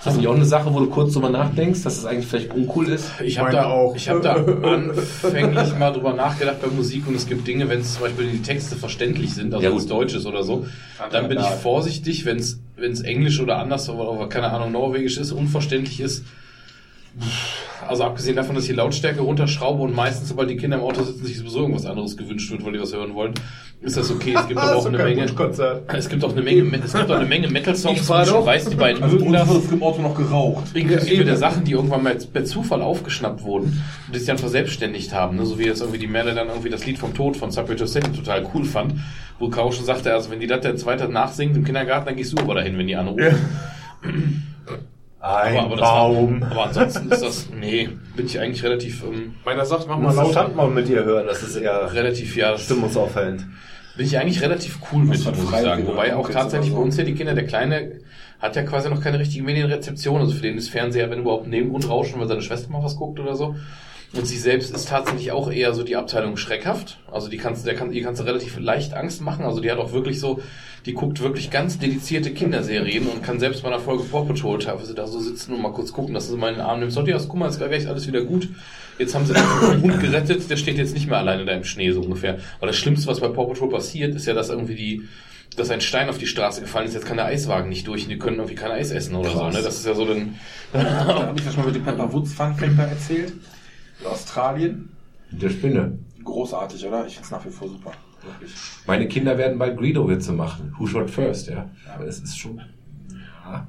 Ist 0.00 0.06
das 0.06 0.16
nicht 0.16 0.28
auch 0.28 0.34
eine 0.34 0.46
Sache, 0.46 0.72
wo 0.72 0.80
du 0.80 0.86
kurz 0.86 1.12
drüber 1.12 1.28
nachdenkst, 1.28 1.82
dass 1.82 1.98
es 1.98 2.06
eigentlich 2.06 2.26
vielleicht 2.26 2.54
uncool 2.54 2.88
ist? 2.88 3.10
Ich 3.22 3.38
habe 3.38 3.52
da 3.52 3.66
auch. 3.66 3.94
ich 3.94 4.08
habe 4.08 4.22
da 4.22 4.32
anfänglich 4.62 5.78
mal 5.78 5.92
drüber 5.92 6.14
nachgedacht 6.14 6.62
bei 6.62 6.68
Musik 6.68 7.06
und 7.06 7.16
es 7.16 7.26
gibt 7.26 7.46
Dinge, 7.46 7.68
wenn 7.68 7.80
es 7.80 7.92
zum 7.96 8.04
Beispiel 8.04 8.30
die 8.30 8.40
Texte 8.40 8.76
verständlich 8.76 9.34
sind, 9.34 9.52
also 9.52 9.62
Ja, 9.62 9.70
wenn 9.70 9.76
es. 9.76 9.86
Deutsch 9.86 10.14
ist 10.14 10.24
oder 10.24 10.42
so, 10.42 10.66
dann 11.12 11.28
bin 11.28 11.38
ich 11.38 11.44
vorsichtig, 11.44 12.24
wenn 12.24 12.38
es 12.38 12.60
wenn 12.76 12.92
es 12.92 13.02
Englisch 13.02 13.40
oder 13.40 13.58
anders 13.58 13.90
oder, 13.90 14.10
oder 14.10 14.26
keine 14.26 14.50
Ahnung 14.50 14.72
Norwegisch 14.72 15.18
ist, 15.18 15.32
unverständlich 15.32 16.00
ist. 16.00 16.24
Also 17.88 18.04
abgesehen 18.04 18.36
davon, 18.36 18.54
dass 18.54 18.64
ich 18.64 18.70
die 18.70 18.76
Lautstärke 18.76 19.20
runterschraube 19.20 19.82
und 19.82 19.94
meistens, 19.94 20.28
sobald 20.28 20.50
die 20.50 20.56
Kinder 20.56 20.76
im 20.78 20.82
Auto 20.82 21.02
sitzen, 21.02 21.24
sich 21.24 21.38
sowieso 21.38 21.60
irgendwas 21.60 21.86
anderes 21.86 22.16
gewünscht 22.16 22.50
wird, 22.50 22.64
weil 22.64 22.72
die 22.72 22.80
was 22.80 22.92
hören 22.92 23.14
wollen, 23.14 23.34
ist 23.80 23.96
das 23.96 24.10
okay. 24.10 24.34
Es 24.38 24.46
gibt 24.46 24.60
aber 24.60 24.76
auch 24.76 24.86
eine 24.86 24.98
Menge. 24.98 25.24
Es 25.24 26.08
gibt 26.08 26.24
auch 26.24 26.32
eine 26.32 26.42
Menge, 26.42 26.78
es 26.84 26.92
gibt 26.92 27.10
auch 27.10 27.16
eine 27.16 27.26
Menge 27.26 27.48
Metal-Songs, 27.48 28.00
Ich 28.00 28.08
weiß, 28.08 28.68
die 28.68 28.76
beiden 28.76 29.02
Also 29.02 29.16
mögen 29.16 29.32
das. 29.32 29.48
früher 29.48 29.72
im 29.72 29.82
Auto 29.82 30.02
noch 30.02 30.14
geraucht. 30.14 30.64
Inklusive 30.74 31.24
der 31.24 31.36
Sachen, 31.36 31.64
die 31.64 31.72
irgendwann 31.72 32.02
mal 32.02 32.14
per 32.14 32.44
Zufall 32.44 32.82
aufgeschnappt 32.82 33.42
wurden 33.42 33.82
und 34.06 34.14
die 34.14 34.18
sich 34.18 34.28
dann 34.28 34.38
verselbstständigt 34.38 35.14
haben. 35.14 35.36
Ne? 35.36 35.46
So 35.46 35.58
wie 35.58 35.64
jetzt 35.64 35.80
irgendwie 35.80 35.98
die 35.98 36.06
Merle 36.06 36.34
dann 36.34 36.48
irgendwie 36.48 36.70
das 36.70 36.84
Lied 36.86 36.98
vom 36.98 37.14
Tod 37.14 37.36
von 37.36 37.50
Subway 37.50 37.76
City 37.86 38.12
total 38.12 38.46
cool 38.54 38.64
fand. 38.64 38.94
Wo 39.38 39.48
Kau 39.48 39.70
schon 39.72 39.86
sagte, 39.86 40.12
also 40.12 40.30
wenn 40.30 40.40
die 40.40 40.46
das 40.46 40.64
jetzt 40.64 40.84
weiter 40.84 41.08
nachsingt 41.08 41.56
im 41.56 41.64
Kindergarten, 41.64 42.06
dann 42.06 42.16
gehst 42.16 42.32
du 42.32 42.42
aber 42.42 42.56
dahin, 42.56 42.76
wenn 42.76 42.86
die 42.86 42.96
anrufen. 42.96 43.34
Ein 45.20 45.56
Aber, 45.56 45.64
aber, 45.66 45.76
das 45.76 45.88
Baum. 45.88 46.40
War, 46.40 46.50
aber 46.50 46.66
ansonsten 46.66 47.10
ist 47.10 47.22
das, 47.22 47.48
nee, 47.50 47.90
bin 48.16 48.26
ich 48.26 48.40
eigentlich 48.40 48.62
relativ, 48.62 49.04
ähm, 49.04 49.34
Meiner 49.44 49.66
sagt, 49.66 49.86
mach 49.86 49.98
Man 49.98 50.14
mal 50.14 50.16
lauter. 50.16 50.32
Stand 50.32 50.56
mal 50.56 50.68
mit 50.68 50.88
dir 50.88 51.04
hören, 51.04 51.26
das 51.26 51.42
ist 51.42 51.56
eher 51.56 51.92
relativ, 51.92 52.36
ja, 52.36 52.52
das 52.52 52.64
stimmungsauffällend. 52.64 53.44
bin 53.96 54.06
ich 54.06 54.18
eigentlich 54.18 54.40
relativ 54.40 54.78
cool 54.90 55.04
mit, 55.04 55.22
muss 55.22 55.38
ich 55.38 55.60
sagen. 55.60 55.86
Wobei 55.86 56.16
auch 56.16 56.30
tatsächlich 56.30 56.72
bei 56.72 56.80
uns 56.80 56.96
ja 56.96 57.04
die 57.04 57.14
Kinder, 57.14 57.34
der 57.34 57.46
Kleine 57.46 58.00
hat 58.40 58.56
ja 58.56 58.62
quasi 58.62 58.88
noch 58.88 59.02
keine 59.02 59.18
richtige 59.18 59.44
Medienrezeption. 59.44 60.20
Also 60.20 60.32
für 60.32 60.42
den 60.42 60.56
ist 60.56 60.70
Fernseher, 60.70 61.10
wenn 61.10 61.20
überhaupt 61.20 61.46
Nebengrundrauschen, 61.46 62.18
weil 62.18 62.28
seine 62.28 62.40
Schwester 62.40 62.70
mal 62.70 62.82
was 62.82 62.96
guckt 62.96 63.20
oder 63.20 63.36
so. 63.36 63.56
Und 64.12 64.26
sie 64.26 64.38
selbst 64.38 64.74
ist 64.74 64.88
tatsächlich 64.88 65.30
auch 65.30 65.52
eher 65.52 65.72
so 65.72 65.84
die 65.84 65.94
Abteilung 65.94 66.36
schreckhaft. 66.36 66.98
Also 67.12 67.28
die 67.28 67.36
kannst, 67.36 67.64
der 67.64 67.74
kann, 67.74 67.92
die 67.92 68.02
kannst 68.02 68.20
du 68.20 68.26
relativ 68.26 68.58
leicht 68.58 68.92
Angst 68.92 69.20
machen. 69.22 69.44
Also 69.44 69.60
die 69.60 69.70
hat 69.70 69.78
auch 69.78 69.92
wirklich 69.92 70.18
so, 70.18 70.42
die 70.84 70.94
guckt 70.94 71.20
wirklich 71.20 71.50
ganz 71.50 71.78
dedizierte 71.78 72.32
Kinderserien 72.32 73.06
und 73.06 73.22
kann 73.22 73.38
selbst 73.38 73.62
bei 73.62 73.68
einer 73.68 73.78
Folge 73.78 74.02
Paw 74.04 74.26
Patrol 74.26 74.58
teilweise 74.58 74.94
da 74.94 75.06
so 75.06 75.20
sitzen 75.20 75.54
und 75.54 75.62
mal 75.62 75.72
kurz 75.72 75.92
gucken, 75.92 76.12
dass 76.14 76.28
sie 76.28 76.36
mal 76.36 76.48
in 76.48 76.56
den 76.56 76.64
Arm 76.64 76.80
nimmt. 76.80 76.92
So, 76.92 77.06
ja, 77.06 77.18
guck 77.18 77.36
mal, 77.36 77.48
ist 77.48 77.58
gleich 77.58 77.86
alles 77.86 78.08
wieder 78.08 78.22
gut. 78.22 78.48
Jetzt 78.98 79.14
haben 79.14 79.26
sie 79.26 79.32
den 79.32 79.82
Hund 79.82 80.00
gerettet, 80.00 80.50
der 80.50 80.56
steht 80.56 80.76
jetzt 80.76 80.92
nicht 80.94 81.08
mehr 81.08 81.18
alleine 81.18 81.44
da 81.44 81.52
im 81.52 81.64
Schnee, 81.64 81.92
so 81.92 82.00
ungefähr. 82.00 82.38
Aber 82.58 82.66
das 82.66 82.76
Schlimmste, 82.76 83.06
was 83.06 83.20
bei 83.20 83.28
Paw 83.28 83.46
Patrol 83.46 83.70
passiert, 83.70 84.14
ist 84.16 84.26
ja, 84.26 84.34
dass 84.34 84.48
irgendwie 84.48 84.74
die, 84.74 85.08
dass 85.56 85.70
ein 85.70 85.80
Stein 85.80 86.08
auf 86.08 86.18
die 86.18 86.26
Straße 86.26 86.60
gefallen 86.60 86.88
ist, 86.88 86.94
jetzt 86.94 87.06
kann 87.06 87.16
der 87.16 87.26
Eiswagen 87.26 87.68
nicht 87.68 87.86
durch 87.86 88.04
und 88.04 88.10
die 88.10 88.18
können 88.18 88.36
irgendwie 88.36 88.56
kein 88.56 88.72
Eis 88.72 88.90
essen 88.90 89.14
oder 89.14 89.30
so, 89.30 89.48
ne? 89.48 89.62
Das 89.62 89.76
ist 89.76 89.86
ja 89.86 89.94
so 89.94 90.04
Da 90.72 90.82
habe 90.82 91.38
ich 91.38 91.44
das 91.44 91.54
schon 91.54 91.62
mal 91.62 91.68
mit 91.68 91.76
dem 91.76 91.84
Pepper 91.84 92.12
Woods 92.12 92.32
Fun 92.32 92.54
Fact 92.56 92.72
da 92.76 92.84
erzählt. 92.84 93.32
In 94.00 94.06
Australien. 94.06 94.90
Der 95.30 95.50
Spinne. 95.50 95.98
Großartig, 96.24 96.86
oder? 96.86 97.06
Ich 97.06 97.14
finde 97.14 97.24
es 97.26 97.30
nach 97.30 97.44
wie 97.44 97.50
vor 97.50 97.68
super. 97.68 97.92
Wirklich. 98.22 98.52
Meine 98.86 99.08
Kinder 99.08 99.38
werden 99.38 99.58
bald 99.58 99.78
Greedo-Witze 99.78 100.32
machen. 100.32 100.74
Who 100.78 100.86
shot 100.86 101.10
first, 101.10 101.48
ja. 101.48 101.70
Aber 101.94 102.06
es 102.06 102.18
ist 102.20 102.38
schon... 102.38 102.60
Ja. 103.46 103.66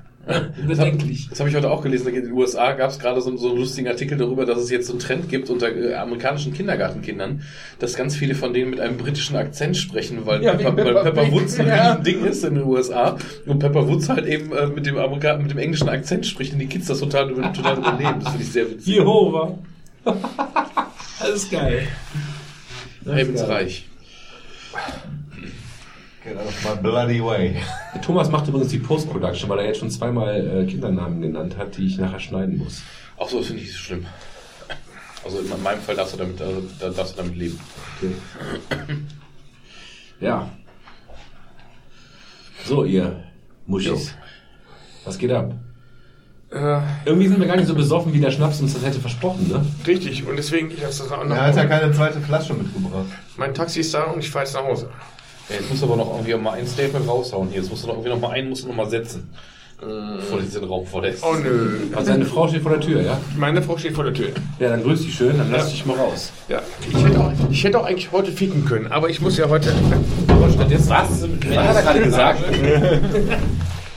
Bedenklich. 0.68 1.30
Das 1.30 1.40
habe 1.40 1.50
ich 1.50 1.56
heute 1.56 1.72
auch 1.72 1.82
gelesen. 1.82 2.08
In 2.14 2.24
den 2.26 2.32
USA 2.34 2.74
gab 2.74 2.92
es 2.92 3.00
gerade 3.00 3.20
so, 3.22 3.36
so 3.38 3.50
einen 3.50 3.58
lustigen 3.58 3.88
Artikel 3.88 4.18
darüber, 4.20 4.46
dass 4.46 4.60
es 4.60 4.70
jetzt 4.70 4.86
so 4.86 4.94
einen 4.94 5.00
Trend 5.00 5.30
gibt 5.30 5.50
unter 5.50 5.76
äh, 5.76 5.96
amerikanischen 5.96 6.54
Kindergartenkindern, 6.54 7.42
dass 7.80 7.96
ganz 7.96 8.16
viele 8.16 8.36
von 8.36 8.54
denen 8.54 8.70
mit 8.70 8.80
einem 8.80 8.98
britischen 8.98 9.36
Akzent 9.36 9.78
sprechen, 9.78 10.26
weil, 10.28 10.44
Ja, 10.44 10.54
Pepper, 10.54 11.02
Pepper 11.02 11.24
Pig. 11.24 11.32
Woods 11.32 11.60
ein 11.60 11.68
Ja. 11.68 11.94
Riesending 11.94 12.26
ist 12.26 12.44
in 12.44 12.54
den 12.56 12.64
USA 12.66 13.18
und 13.48 13.58
Pepper 13.60 13.88
Woods 13.88 14.10
halt 14.10 14.28
eben 14.28 14.52
äh, 14.54 14.68
mit 14.68 14.86
dem 14.86 14.98
Amerika 14.98 15.38
mit 15.38 15.50
dem 15.50 15.58
englischen 15.58 15.90
Akzent 15.90 16.26
spricht 16.28 16.54
und 16.54 16.60
die 16.60 16.68
Kids 16.68 16.86
das 16.88 17.00
total, 17.00 17.30
total 17.54 17.78
übernehmen. 17.80 18.20
Das 18.20 18.30
finde 18.30 18.44
ich 18.44 18.52
sehr 18.52 18.70
witzig. 18.70 18.94
Jehova. 18.94 19.58
Alles 21.20 21.50
geil. 21.50 21.88
Lebensreich. 23.04 23.88
Get 26.24 26.38
out 26.38 26.46
of 26.46 26.64
my 26.64 26.76
bloody 26.82 27.24
way. 27.24 27.62
Thomas 28.04 28.30
macht 28.30 28.48
übrigens 28.48 28.70
die 28.70 28.78
Post-Production, 28.78 29.50
weil 29.50 29.60
er 29.60 29.66
jetzt 29.66 29.80
schon 29.80 29.90
zweimal 29.90 30.64
äh, 30.64 30.66
Kindernamen 30.66 31.22
genannt 31.22 31.58
hat, 31.58 31.78
die 31.78 31.88
ich 31.88 31.98
nachher 31.98 32.20
schneiden 32.20 32.58
muss. 32.58 32.84
Auch 33.18 33.30
so 33.30 33.42
finde 33.42 33.62
ich 33.62 33.68
nicht 33.68 33.74
so 33.74 33.80
schlimm. 33.80 34.06
Also 35.24 35.40
in 35.40 35.64
meinem 35.64 35.82
Fall 35.82 35.96
darfst 35.96 36.14
du 36.14 36.18
damit, 36.18 36.42
also, 36.42 36.64
da 36.80 36.90
darfst 36.90 37.14
du 37.14 37.18
damit 37.18 37.36
leben. 37.36 37.60
Ja. 40.20 40.50
So, 42.66 42.86
ihr 42.86 43.24
Muschis. 43.66 44.14
Was 45.04 45.18
geht 45.18 45.32
ab? 45.32 45.56
Äh, 46.52 46.80
Irgendwie 47.06 47.28
sind 47.30 47.40
wir 47.40 47.48
gar 47.48 47.56
nicht 47.56 47.68
so 47.68 47.76
besoffen, 47.76 48.14
wie 48.14 48.20
der 48.20 48.32
Schnaps 48.32 48.60
uns 48.60 48.74
das 48.74 48.84
hätte 48.84 49.00
versprochen, 49.00 49.48
ne? 49.48 49.66
richtig, 49.88 50.28
und 50.28 50.36
deswegen, 50.36 50.70
ich 50.70 50.84
hab's 50.84 50.98
das 50.98 51.10
auch 51.10 51.24
noch. 51.24 51.34
Er 51.34 51.44
hat 51.44 51.56
ja 51.56 51.66
keine 51.66 51.94
zweite 51.94 52.20
Flasche 52.20 52.54
mitgebracht. 52.54 53.06
Mein 53.38 53.54
Taxi 53.54 53.80
ist 53.80 53.94
da 53.94 54.04
und 54.04 54.20
ich 54.20 54.30
fahre 54.30 54.44
jetzt 54.44 54.54
nach 54.54 54.66
Hause. 54.66 54.90
Ja, 55.48 55.56
jetzt 55.56 55.70
musst 55.70 55.82
du 55.82 55.86
aber 55.86 55.96
noch 55.96 56.12
irgendwie 56.12 56.36
mal 56.36 56.54
ein 56.54 56.68
Statement 56.68 57.08
raushauen 57.08 57.48
hier. 57.50 57.62
Jetzt 57.62 57.70
musst 57.70 57.84
du 57.84 57.88
noch 57.88 57.96
irgendwie 57.96 58.10
noch 58.10 58.20
mal 58.20 58.32
einen 58.32 58.50
musst 58.50 58.64
du 58.64 58.68
noch 58.68 58.76
mal 58.76 58.90
setzen. 58.90 59.30
Bevor 59.82 60.38
du 60.38 60.44
diesen 60.44 60.64
Raum 60.66 60.86
verlässt. 60.86 61.24
Oh 61.24 61.34
nö. 61.34 61.80
Also 61.96 62.12
seine 62.12 62.26
Frau 62.26 62.48
steht 62.48 62.62
vor 62.62 62.72
der 62.72 62.82
Tür, 62.82 63.02
ja? 63.02 63.20
Meine 63.36 63.64
Frau 63.64 63.78
steht 63.78 63.94
vor 63.96 64.04
der 64.04 64.14
Tür. 64.14 64.28
Ja, 64.60 64.70
dann 64.70 64.84
grüß 64.84 65.02
dich 65.02 65.16
schön, 65.16 65.36
dann 65.38 65.52
lass 65.52 65.72
dich 65.72 65.86
mal 65.88 65.98
raus. 65.98 66.32
Ja. 66.50 66.62
Ich 66.88 67.04
hätte, 67.04 67.20
auch, 67.20 67.32
ich 67.50 67.64
hätte 67.64 67.80
auch 67.80 67.86
eigentlich 67.86 68.12
heute 68.12 68.32
ficken 68.32 68.64
können, 68.66 68.92
aber 68.92 69.10
ich 69.10 69.22
muss 69.22 69.38
ja 69.38 69.50
heute. 69.50 69.74
Stattdessen, 70.54 70.90
was? 70.90 71.10
Was 71.24 71.58
hat 71.58 71.76
er 71.78 71.82
gerade 71.82 72.00
gesagt? 72.02 72.44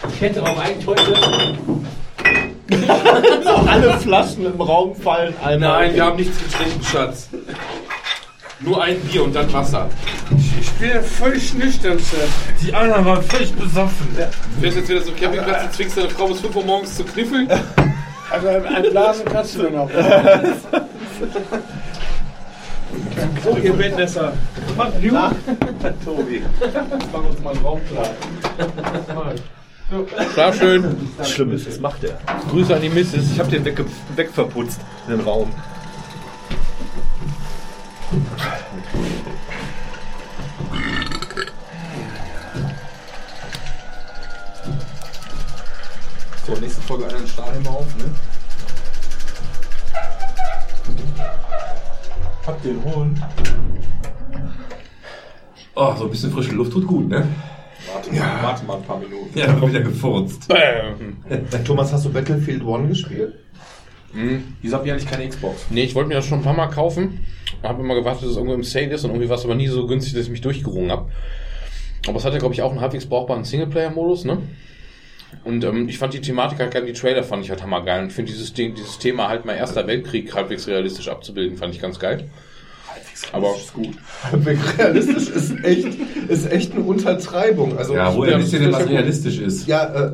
ich 0.08 0.20
hätte 0.23 0.42
auch 0.42 0.58
eigentlich 0.58 0.86
heute... 0.86 1.15
Alle 3.66 3.98
Flaschen 3.98 4.46
im 4.46 4.60
Raum 4.60 4.94
fallen 4.94 5.34
einmal. 5.42 5.58
Nein, 5.86 5.94
wir 5.94 6.04
haben 6.04 6.16
nichts 6.16 6.38
getrunken, 6.38 6.82
Schatz. 6.84 7.28
Nur 8.60 8.82
ein 8.82 8.98
Bier 9.00 9.24
und 9.24 9.34
dann 9.34 9.52
Wasser. 9.52 9.88
Ich 10.60 10.70
bin 10.72 10.90
ja 10.90 11.02
völlig 11.02 11.52
nüchtern, 11.54 11.98
Chef. 11.98 12.30
Die 12.62 12.72
anderen 12.72 13.04
waren 13.04 13.22
völlig 13.22 13.52
besoffen. 13.54 14.08
Du 14.16 14.60
fährst 14.60 14.76
jetzt 14.78 14.88
wieder 14.88 15.02
so 15.02 15.12
Campingplatz 15.12 15.64
und 15.64 15.72
zwingst 15.72 15.98
deine 15.98 16.10
Frau 16.10 16.28
bis 16.28 16.40
5 16.40 16.56
Uhr 16.56 16.64
morgens 16.64 16.96
zu 16.96 17.04
kniffeln? 17.04 17.48
Also 18.30 18.48
ein 18.48 18.82
Blasen 18.90 19.24
kannst 19.26 19.56
du 19.56 19.62
mir 19.64 19.70
noch. 19.70 19.90
So, 23.44 23.56
ihr 23.58 23.72
Bettnässer. 23.74 24.32
Tobi. 26.04 26.42
Mach 27.12 27.24
uns 27.24 27.40
mal 27.40 27.54
einen 27.54 27.64
Raum 27.64 27.80
klar. 27.90 28.08
Schlaf 30.32 30.56
schön. 30.56 31.10
Das 31.18 31.30
Schlimme 31.30 31.54
ist, 31.54 31.66
was 31.66 31.78
macht 31.78 32.04
er? 32.04 32.18
Grüße 32.50 32.74
an 32.74 32.80
die 32.80 32.88
Misses. 32.88 33.30
Ich 33.30 33.38
habe 33.38 33.50
den 33.50 33.64
wegge 33.64 33.84
wegverputzt, 34.16 34.80
den 35.08 35.20
Raum. 35.20 35.52
So, 46.46 46.54
nächste 46.60 46.82
Folge 46.82 47.06
einen 47.06 47.26
Stahlhelm 47.26 47.66
auf, 47.66 47.86
ne? 47.96 48.04
Habt 52.46 52.64
ihr 52.64 52.70
einen 52.72 52.84
Hund? 52.84 53.18
Oh, 55.74 55.94
so 55.96 56.04
ein 56.04 56.10
bisschen 56.10 56.30
frische 56.32 56.52
Luft 56.52 56.72
tut 56.72 56.86
gut, 56.86 57.08
ne? 57.08 57.26
Warte, 57.94 58.12
mal, 58.12 58.42
warte 58.42 58.64
mal 58.66 58.76
ein 58.76 58.82
paar 58.82 58.98
Minuten. 58.98 59.39
Ja, 59.39 59.47
dann 59.47 59.68
wieder 59.68 59.81
gefurzt. 59.81 60.48
Bam. 60.48 61.16
Thomas, 61.64 61.92
hast 61.92 62.05
du 62.05 62.12
Battlefield 62.12 62.64
One 62.64 62.89
gespielt? 62.89 63.34
Wieso 64.62 64.76
habt 64.76 64.86
ihr 64.86 64.92
eigentlich 64.92 65.10
keine 65.10 65.28
Xbox? 65.28 65.66
Nee, 65.70 65.84
ich 65.84 65.94
wollte 65.94 66.08
mir 66.08 66.14
das 66.14 66.26
schon 66.26 66.39
ein 66.39 66.44
paar 66.44 66.55
Mal 66.55 66.68
kaufen. 66.68 67.20
Habe 67.62 67.82
immer 67.82 67.94
gewartet, 67.94 68.23
dass 68.23 68.31
es 68.31 68.36
irgendwo 68.36 68.55
im 68.55 68.62
Sale 68.62 68.90
ist 68.90 69.05
und 69.05 69.10
irgendwie 69.10 69.28
war 69.28 69.36
es 69.36 69.44
aber 69.44 69.55
nie 69.55 69.66
so 69.66 69.86
günstig, 69.86 70.14
dass 70.14 70.24
ich 70.24 70.31
mich 70.31 70.40
durchgerungen 70.40 70.90
habe. 70.90 71.10
Aber 72.06 72.18
es 72.18 72.24
hat 72.24 72.32
ja, 72.32 72.39
glaube 72.39 72.55
ich, 72.55 72.62
auch 72.62 72.70
einen 72.70 72.81
halbwegs 72.81 73.06
brauchbaren 73.06 73.44
Singleplayer-Modus, 73.44 74.24
ne? 74.24 74.39
Und 75.42 75.64
ähm, 75.64 75.89
ich 75.89 75.98
fand 75.98 76.14
die 76.14 76.20
Thematik 76.20 76.60
halt 76.60 76.73
geil, 76.73 76.86
die 76.86 76.92
Trailer 76.92 77.24
fand 77.24 77.44
ich 77.44 77.50
halt 77.50 77.62
hammergeil. 77.62 78.02
Und 78.02 78.08
ich 78.08 78.14
finde 78.14 78.31
dieses 78.31 78.52
Ding, 78.52 78.74
dieses 78.74 78.98
Thema 78.98 79.28
halt 79.28 79.44
mal 79.44 79.55
Erster 79.55 79.86
Weltkrieg 79.86 80.32
halbwegs 80.34 80.68
realistisch 80.68 81.08
abzubilden, 81.08 81.56
fand 81.56 81.74
ich 81.74 81.81
ganz 81.81 81.98
geil. 81.98 82.28
Aber 83.32 83.55
ist 83.56 83.73
gut. 83.73 83.94
Realistisch 84.78 85.28
ist 85.28 85.64
echt, 85.64 85.89
ist 86.28 86.50
echt 86.50 86.73
eine 86.73 86.82
Untertreibung. 86.82 87.76
Also, 87.78 87.94
Ja, 87.94 88.14
woher 88.14 88.39
wisst 88.39 88.52
ihr 88.52 88.60
denn, 88.60 88.73
was 88.73 88.89
realistisch 88.89 89.39
ist? 89.39 89.66
Ja, 89.66 89.84
äh, 89.84 90.12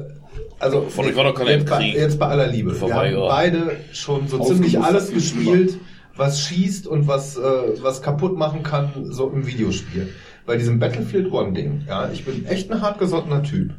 also 0.60 0.82
Von 0.82 1.06
euch 1.06 1.16
war 1.16 1.24
doch 1.24 1.34
keiner 1.34 1.52
jetzt, 1.52 1.70
bei, 1.70 1.78
Krieg. 1.78 1.94
jetzt 1.94 2.18
bei 2.18 2.26
aller 2.26 2.46
Liebe. 2.46 2.74
Vorbei, 2.74 3.10
wir 3.10 3.16
haben 3.16 3.22
ja. 3.22 3.28
beide 3.28 3.76
schon 3.92 4.28
so 4.28 4.38
Ausgerüstet 4.38 4.56
ziemlich 4.56 4.78
alles 4.78 5.12
gespielt, 5.12 5.78
was 6.16 6.40
schießt 6.40 6.86
und 6.86 7.08
was, 7.08 7.36
äh, 7.38 7.40
was 7.80 8.02
kaputt 8.02 8.36
machen 8.36 8.62
kann, 8.62 8.90
so 9.10 9.30
im 9.30 9.46
Videospiel. 9.46 10.08
Bei 10.44 10.56
diesem 10.56 10.78
Battlefield 10.78 11.32
One 11.32 11.54
Ding, 11.54 11.82
ja, 11.88 12.10
ich 12.12 12.24
bin 12.24 12.44
echt 12.46 12.70
ein 12.70 12.82
hartgesottener 12.82 13.42
Typ. 13.42 13.72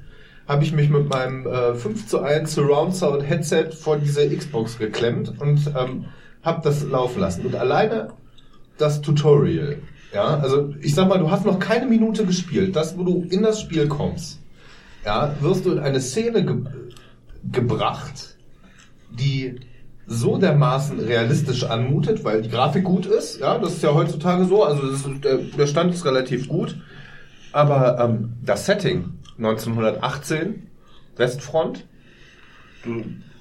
Habe 0.48 0.64
ich 0.64 0.74
mich 0.74 0.90
mit 0.90 1.08
meinem 1.08 1.46
äh, 1.46 1.76
5 1.76 2.08
zu 2.08 2.22
1 2.22 2.56
Surround 2.56 2.96
Sound 2.96 3.30
Headset 3.30 3.72
vor 3.72 3.98
diese 3.98 4.28
Xbox 4.28 4.80
geklemmt 4.80 5.34
und 5.40 5.72
ähm, 5.78 6.06
habe 6.42 6.62
das 6.64 6.84
laufen 6.84 7.20
lassen. 7.20 7.46
Und 7.46 7.56
alleine 7.56 8.10
das 8.82 9.02
Tutorial, 9.02 9.78
ja, 10.14 10.38
also 10.40 10.74
ich 10.82 10.94
sag 10.94 11.08
mal, 11.08 11.20
du 11.20 11.32
hast 11.32 11.46
noch 11.46 11.60
keine 11.60 11.86
Minute 11.86 12.26
gespielt. 12.26 12.76
Das, 12.76 12.98
wo 12.98 13.04
du 13.04 13.26
in 13.30 13.44
das 13.44 13.62
Spiel 13.62 13.88
kommst, 13.88 14.40
ja, 15.06 15.36
wirst 15.40 15.66
du 15.66 15.72
in 15.72 15.80
eine 15.80 16.02
Szene 16.02 16.46
ge 16.46 16.56
gebracht, 17.52 18.38
die 19.10 19.56
so 20.06 20.38
dermaßen 20.38 21.00
realistisch 21.00 21.64
anmutet, 21.64 22.24
weil 22.24 22.44
die 22.44 22.50
Grafik 22.50 22.84
gut 22.84 23.08
ist, 23.08 23.40
ja, 23.40 23.58
das 23.58 23.74
ist 23.74 23.84
ja 23.84 23.96
heutzutage 23.96 24.46
so, 24.46 24.64
also 24.64 24.88
ist, 24.88 25.08
der, 25.58 25.66
Stand 25.66 25.92
ist 25.92 26.06
relativ 26.06 26.48
gut, 26.48 26.80
aber 27.52 28.00
ähm, 28.00 28.34
das 28.46 28.68
Setting 28.68 29.14
1918 29.40 30.68
Westfront, 31.16 31.88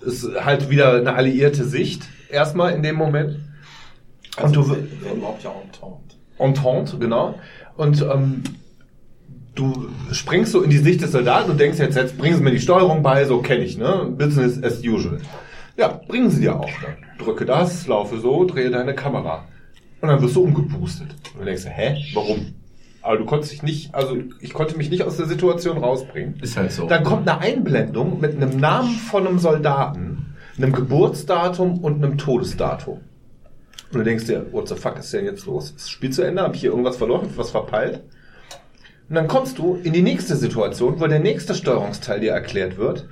ist 0.01 0.29
halt 0.43 0.71
wieder 0.71 0.95
eine 0.95 1.15
alliierte 1.15 1.65
Sicht 1.65 2.05
erstmal 2.31 2.73
in 2.73 2.83
dem 2.83 2.97
Moment 2.97 3.37
und 4.43 4.57
du 4.57 4.63
überhaupt 4.63 5.43
ja 5.43 5.51
Entente. 5.51 6.17
Entente, 6.39 6.99
genau. 6.99 7.35
Und 7.77 8.03
ähm, 8.03 8.43
du 9.55 9.89
springst 10.13 10.53
so 10.53 10.63
in 10.63 10.71
die 10.71 10.79
Sicht 10.79 11.03
des 11.03 11.13
Soldaten 11.13 11.51
und 11.51 11.61
denkst 11.61 11.79
jetzt, 11.79 11.97
jetzt 11.97 12.17
bringen 12.17 12.37
sie 12.37 12.43
mir 12.43 12.51
die 12.53 12.61
Steuerung 12.61 13.03
bei, 13.03 13.25
so 13.25 13.43
kenne 13.43 13.65
ich, 13.65 13.77
ne? 13.77 14.07
Business 14.17 14.63
as 14.63 14.83
usual. 14.85 15.21
Ja, 15.77 16.01
bringen 16.09 16.31
sie 16.31 16.43
dir 16.43 16.59
auch. 16.59 16.71
Dann 16.83 16.97
drücke 17.19 17.45
das, 17.45 17.87
laufe 17.87 18.19
so, 18.19 18.45
drehe 18.45 18.71
deine 18.71 18.95
Kamera. 18.95 19.45
Und 20.01 20.09
dann 20.09 20.21
wirst 20.23 20.37
du 20.37 20.43
umgepustet. 20.43 21.09
Und 21.35 21.41
du 21.41 21.45
denkst, 21.45 21.65
hä, 21.67 21.97
warum? 22.15 22.55
Aber 23.03 23.17
du 23.17 23.25
konntest 23.25 23.53
dich 23.53 23.63
nicht, 23.63 23.95
also 23.95 24.17
ich 24.41 24.53
konnte 24.53 24.77
mich 24.77 24.91
nicht 24.91 25.05
aus 25.05 25.17
der 25.17 25.27
Situation 25.27 25.79
rausbringen. 25.79 26.39
Ist 26.43 26.57
halt 26.57 26.73
so. 26.73 26.87
Dann 26.87 27.03
kommt 27.03 27.29
eine 27.29 27.41
Einblendung 27.41 28.21
mit 28.21 28.37
einem 28.37 28.59
Namen 28.59 28.95
von 28.97 29.27
einem 29.27 29.39
Soldaten, 29.39 30.35
einem 30.59 30.73
Geburtsdatum 30.73 31.79
und 31.79 32.05
einem 32.05 32.19
Todesdatum. 32.19 33.01
Und 33.93 33.99
du 33.99 34.05
denkst 34.05 34.27
dir, 34.27 34.47
what 34.53 34.69
the 34.69 34.77
fuck 34.77 34.99
ist 34.99 35.13
denn 35.13 35.25
jetzt 35.25 35.47
los? 35.47 35.67
Ist 35.71 35.77
das 35.77 35.91
Spiel 35.91 36.11
zu 36.11 36.23
Ende? 36.23 36.43
Hab 36.43 36.55
ich 36.55 36.61
hier 36.61 36.71
irgendwas 36.71 36.97
verloren? 36.97 37.29
Was 37.37 37.51
verpeilt? 37.51 38.03
Und 39.09 39.17
dann 39.17 39.27
kommst 39.27 39.59
du 39.59 39.75
in 39.83 39.93
die 39.93 40.03
nächste 40.03 40.37
Situation, 40.37 41.01
wo 41.01 41.07
der 41.09 41.19
nächste 41.19 41.57
Steuerungsteil 41.57 42.21
dir 42.21 42.31
erklärt 42.31 42.77
wird, 42.77 43.09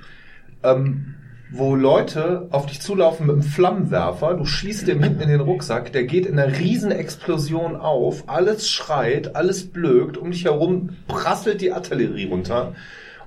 ähm, 0.63 1.15
wo 1.51 1.75
Leute 1.75 2.47
auf 2.51 2.67
dich 2.67 2.79
zulaufen 2.79 3.27
mit 3.27 3.33
einem 3.33 3.43
Flammenwerfer, 3.43 4.35
du 4.35 4.45
schießt 4.45 4.87
dem 4.87 5.03
hinten 5.03 5.21
in 5.21 5.29
den 5.29 5.41
Rucksack, 5.41 5.91
der 5.91 6.03
geht 6.03 6.25
in 6.25 6.39
einer 6.39 6.57
riesen 6.57 6.91
Explosion 6.91 7.75
auf, 7.75 8.29
alles 8.29 8.69
schreit, 8.69 9.35
alles 9.35 9.67
blökt, 9.67 10.15
um 10.15 10.31
dich 10.31 10.45
herum 10.45 10.91
prasselt 11.07 11.59
die 11.59 11.73
Artillerie 11.73 12.29
runter 12.29 12.75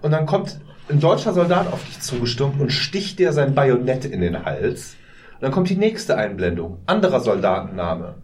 und 0.00 0.12
dann 0.12 0.24
kommt 0.24 0.58
ein 0.89 1.00
deutscher 1.00 1.32
Soldat 1.32 1.72
auf 1.72 1.84
dich 1.84 2.00
zugestürmt 2.00 2.60
und 2.60 2.72
sticht 2.72 3.18
dir 3.18 3.32
sein 3.32 3.55
Bajonett 3.55 4.05
in 4.05 4.20
den 4.20 4.44
Hals. 4.44 4.97
Dann 5.42 5.50
kommt 5.50 5.68
die 5.68 5.76
nächste 5.76 6.16
Einblendung, 6.16 6.78
anderer 6.86 7.18
Soldatenname, 7.18 8.14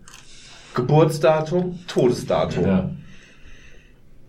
Geburtsdatum, 0.74 1.80
Todesdatum. 1.88 2.64
Ja. 2.64 2.90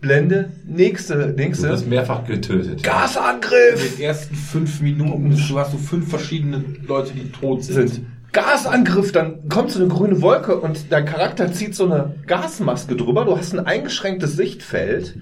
Blende, 0.00 0.50
nächste, 0.66 1.28
Du 1.28 1.34
nächste. 1.40 1.68
wirst 1.68 1.86
mehrfach 1.86 2.24
getötet. 2.24 2.82
Gasangriff! 2.82 3.92
In 3.92 3.96
den 3.96 4.04
ersten 4.06 4.34
fünf 4.34 4.80
Minuten 4.80 5.30
du 5.48 5.58
hast 5.58 5.72
du 5.72 5.78
fünf 5.78 6.10
verschiedene 6.10 6.64
Leute, 6.84 7.12
die 7.12 7.30
tot 7.30 7.62
sind. 7.62 7.88
sind. 7.88 8.06
Gasangriff, 8.32 9.12
dann 9.12 9.48
kommt 9.48 9.70
so 9.70 9.78
eine 9.78 9.86
grüne 9.88 10.20
Wolke 10.20 10.56
und 10.56 10.90
dein 10.90 11.04
Charakter 11.04 11.52
zieht 11.52 11.76
so 11.76 11.84
eine 11.84 12.14
Gasmaske 12.26 12.96
drüber. 12.96 13.24
Du 13.24 13.36
hast 13.38 13.52
ein 13.52 13.64
eingeschränktes 13.64 14.34
Sichtfeld. 14.34 15.16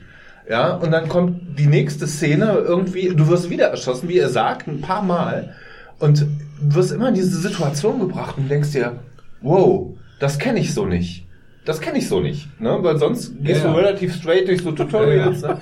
Ja, 0.48 0.72
und 0.74 0.90
dann 0.90 1.08
kommt 1.10 1.58
die 1.58 1.66
nächste 1.66 2.06
Szene 2.06 2.52
irgendwie, 2.66 3.08
du 3.14 3.28
wirst 3.28 3.50
wieder 3.50 3.66
erschossen, 3.66 4.08
wie 4.08 4.16
ihr 4.16 4.30
sagt, 4.30 4.68
ein 4.68 4.80
paar 4.80 5.02
Mal. 5.02 5.54
Und 5.98 6.20
du 6.20 6.26
wirst 6.60 6.92
immer 6.92 7.08
in 7.08 7.14
diese 7.14 7.38
Situation 7.38 8.00
gebracht 8.00 8.36
und 8.38 8.50
denkst 8.50 8.72
dir, 8.72 9.00
wow, 9.42 9.96
das 10.20 10.38
kenne 10.38 10.58
ich 10.60 10.74
so 10.74 10.86
nicht. 10.86 11.26
Das 11.64 11.80
kenne 11.80 11.98
ich 11.98 12.08
so 12.08 12.20
nicht. 12.20 12.48
Ne? 12.60 12.78
Weil 12.80 12.98
sonst 12.98 13.34
gehst 13.42 13.62
Ja, 13.62 13.70
du 13.70 13.78
ja. 13.78 13.84
relativ 13.84 14.14
straight 14.14 14.48
durch 14.48 14.62
so 14.62 14.72
Tutorials. 14.72 15.42
Ne? 15.42 15.60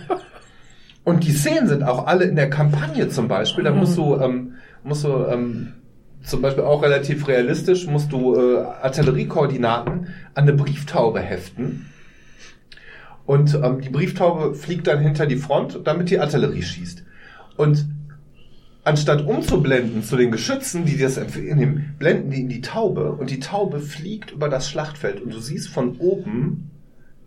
Und 1.05 1.25
die 1.25 1.33
Szenen 1.33 1.69
sind 1.69 1.83
auch 1.83 2.07
alle 2.07 2.25
in 2.25 2.37
der 2.37 2.51
Kampagne 2.51 3.09
zum 3.09 3.29
Beispiel. 3.29 3.65
Da 3.65 3.73
musst 3.73 3.97
du, 3.97 4.17
ähm, 4.17 4.55
musst 4.83 5.05
du 5.05 5.25
ähm, 5.27 5.75
zum 6.23 6.43
Beispiel 6.43 6.65
auch 6.65 6.83
relativ 6.83 7.29
realistisch, 7.29 7.87
musst 7.87 8.13
du 8.13 8.35
äh, 8.37 8.59
Artilleriekoordinaten 8.83 9.93
an 9.93 10.09
eine 10.35 10.53
Brieftaube 10.53 11.21
heften. 11.21 11.87
Und 13.25 13.55
ähm, 13.55 13.81
die 13.81 13.89
Brieftaube 13.89 14.55
fliegt 14.55 14.87
dann 14.87 15.01
hinter 15.01 15.27
die 15.27 15.37
Front, 15.37 15.81
damit 15.85 16.11
die 16.11 16.19
Artillerie 16.21 16.63
schießt. 16.63 17.05
Und 17.57 17.85
anstatt 18.87 19.27
umzublenden 19.27 20.05
zu 20.05 20.17
den 20.17 20.31
Geschützen, 20.31 20.85
die 20.85 20.97
das 20.97 21.17
empfehlen, 21.17 21.97
blenden 21.99 22.31
die 22.31 22.41
in 22.41 22.49
die 22.49 22.61
Taube 22.61 23.13
und 23.13 23.31
die 23.31 23.41
Taube 23.41 23.81
fliegt 23.81 24.31
über 24.31 24.49
das 24.49 24.71
Schlachtfeld 24.71 25.21
und 25.21 25.35
du 25.35 25.41
siehst 25.41 25.69
von 25.69 25.97
oben 25.97 26.71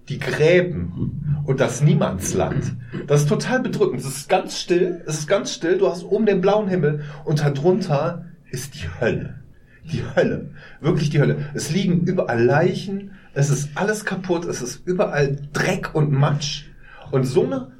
die 0.07 0.19
Gräben 0.19 1.43
und 1.45 1.59
das 1.59 1.81
Niemandsland. 1.81 2.75
Das 3.07 3.21
ist 3.21 3.29
total 3.29 3.59
bedrückend. 3.59 3.99
Es 3.99 4.07
ist 4.07 4.29
ganz 4.29 4.57
still, 4.57 5.03
es 5.05 5.19
ist 5.19 5.27
ganz 5.27 5.53
still, 5.53 5.77
du 5.77 5.89
hast 5.89 6.03
oben 6.03 6.25
den 6.25 6.39
blauen 6.39 6.69
Himmel 6.69 7.03
und 7.25 7.41
darunter 7.41 8.25
ist 8.49 8.75
die 8.75 8.87
Hölle. 9.01 9.35
Die 9.91 10.03
Hölle. 10.15 10.51
Wirklich 10.79 11.09
die 11.09 11.19
Hölle. 11.19 11.49
Es 11.53 11.71
liegen 11.71 12.05
überall 12.05 12.41
Leichen, 12.41 13.11
es 13.33 13.49
ist 13.49 13.71
alles 13.75 14.05
kaputt, 14.05 14.45
es 14.45 14.61
ist 14.61 14.87
überall 14.87 15.35
Dreck 15.51 15.93
und 15.93 16.11
Matsch. 16.11 16.69
Und 17.11 17.25
so 17.25 17.45
eine 17.45 17.71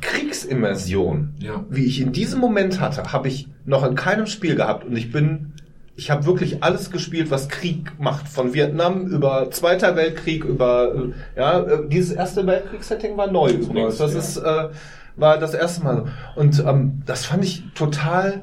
Kriegsimmersion, 0.00 1.34
Ja. 1.38 1.64
wie 1.70 1.84
ich 1.84 2.00
in 2.00 2.12
diesem 2.12 2.40
Moment 2.40 2.80
hatte, 2.80 3.12
habe 3.12 3.28
ich 3.28 3.48
noch 3.64 3.84
in 3.84 3.94
keinem 3.94 4.26
Spiel 4.26 4.54
gehabt. 4.56 4.84
Und 4.84 4.96
ich 4.96 5.10
bin, 5.12 5.52
ich 5.96 6.10
habe 6.10 6.26
wirklich 6.26 6.62
alles 6.62 6.90
gespielt, 6.90 7.30
was 7.30 7.48
Krieg 7.48 7.92
macht. 7.98 8.28
Von 8.28 8.54
Vietnam 8.54 9.06
über 9.06 9.50
Zweiter 9.50 9.96
Weltkrieg, 9.96 10.44
über, 10.44 10.94
äh, 10.94 11.38
ja, 11.40 11.60
äh, 11.60 11.88
dieses 11.88 12.12
erste 12.12 12.46
Weltkriegssetting 12.46 13.16
war 13.16 13.30
neu 13.30 13.50
übrigens. 13.50 13.98
Das 13.98 14.14
ist, 14.14 14.36
äh, 14.36 14.68
war 15.16 15.38
das 15.38 15.54
erste 15.54 15.82
Mal. 15.84 15.96
so. 15.96 16.40
Und 16.40 16.64
ähm, 16.66 17.02
das 17.06 17.24
fand 17.24 17.44
ich 17.44 17.64
total 17.74 18.42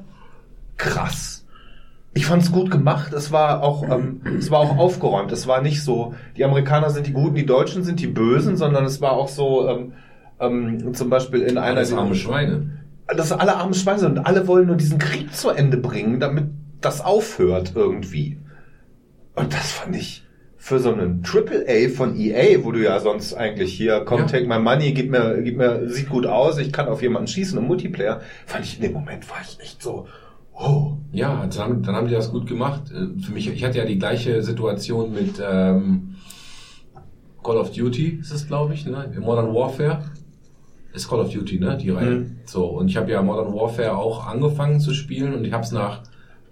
krass. 0.77 1.45
Ich 2.13 2.25
fand 2.25 2.43
es 2.43 2.51
gut 2.51 2.71
gemacht. 2.71 3.13
Es 3.13 3.31
war 3.31 3.61
auch, 3.61 3.83
ähm, 3.89 4.21
es 4.39 4.49
war 4.49 4.59
auch 4.59 4.77
aufgeräumt. 4.77 5.31
Es 5.31 5.47
war 5.47 5.61
nicht 5.61 5.83
so, 5.83 6.13
die 6.37 6.45
Amerikaner 6.45 6.89
sind 6.89 7.07
die 7.07 7.13
Guten, 7.13 7.35
die 7.35 7.45
Deutschen 7.45 7.83
sind 7.83 7.99
die 7.99 8.07
Bösen, 8.07 8.55
sondern 8.57 8.85
es 8.85 9.01
war 9.01 9.11
auch 9.13 9.27
so, 9.27 9.67
ähm, 9.67 9.93
ähm, 10.39 10.93
zum 10.93 11.09
Beispiel 11.09 11.41
in 11.41 11.57
einer 11.57 11.77
Alles 11.77 11.93
arme 11.93 12.15
Schweine. 12.15 12.79
dass 13.07 13.31
alle 13.31 13.55
arme 13.57 13.73
Schweine 13.73 13.99
sind 13.99 14.17
und 14.19 14.25
alle 14.25 14.47
wollen 14.47 14.67
nur 14.67 14.75
diesen 14.75 14.97
Krieg 14.99 15.33
zu 15.33 15.49
Ende 15.49 15.77
bringen, 15.77 16.19
damit 16.19 16.45
das 16.81 17.01
aufhört 17.01 17.73
irgendwie. 17.75 18.37
Und 19.35 19.53
das 19.53 19.71
fand 19.71 19.95
ich 19.95 20.23
für 20.57 20.79
so 20.79 20.91
einen 20.91 21.21
Triple 21.21 21.65
A 21.67 21.89
von 21.89 22.15
EA, 22.17 22.63
wo 22.63 22.71
du 22.71 22.83
ja 22.83 22.99
sonst 22.99 23.33
eigentlich 23.35 23.73
hier, 23.73 24.01
komm, 24.05 24.21
Ja. 24.21 24.25
take 24.25 24.47
my 24.47 24.57
money, 24.59 24.93
gib 24.93 25.11
mir, 25.11 25.39
gib 25.43 25.57
mir, 25.57 25.87
sieht 25.89 26.09
gut 26.09 26.25
aus, 26.25 26.57
ich 26.57 26.71
kann 26.73 26.87
auf 26.87 27.01
jemanden 27.03 27.27
schießen 27.27 27.57
im 27.59 27.65
Multiplayer, 27.67 28.21
fand 28.47 28.65
ich 28.65 28.77
in 28.77 28.81
dem 28.83 28.93
Moment 28.93 29.29
war 29.29 29.37
ich 29.43 29.59
echt 29.59 29.83
so, 29.83 30.07
oh, 30.53 30.93
Ja, 31.11 31.45
dann, 31.47 31.59
haben- 31.63 31.83
dann 31.83 31.95
haben 31.95 32.07
die 32.07 32.13
das 32.13 32.31
gut 32.31 32.47
gemacht. 32.47 32.91
Äh, 32.91 33.21
Für 33.21 33.31
mich, 33.31 33.47
ich 33.47 33.63
hatte 33.63 33.77
ja 33.77 33.85
die 33.85 33.99
gleiche 33.99 34.41
Situation 34.41 35.13
mit 35.13 35.35
ähm, 35.41 36.15
Call 37.43 37.57
of 37.57 37.71
Duty, 37.71 38.19
ist 38.21 38.31
es 38.31 38.47
glaube 38.47 38.73
ich, 38.73 38.85
ne? 38.85 39.11
Modern 39.19 39.53
Warfare. 39.53 40.03
Ist 40.95 41.09
Call 41.09 41.19
of 41.19 41.31
Duty, 41.33 41.59
ne? 41.59 41.77
Die 41.81 41.89
Reihe. 41.89 42.09
Mhm. 42.11 42.31
So, 42.45 42.65
und 42.65 42.87
ich 42.89 42.97
habe 42.97 43.11
ja 43.11 43.21
Modern 43.21 43.53
Warfare 43.53 43.97
auch 43.97 44.27
angefangen 44.27 44.79
zu 44.79 44.93
spielen 44.93 45.33
und 45.33 45.45
ich 45.45 45.51
habe 45.53 45.63
es 45.63 45.71
nach, 45.71 46.01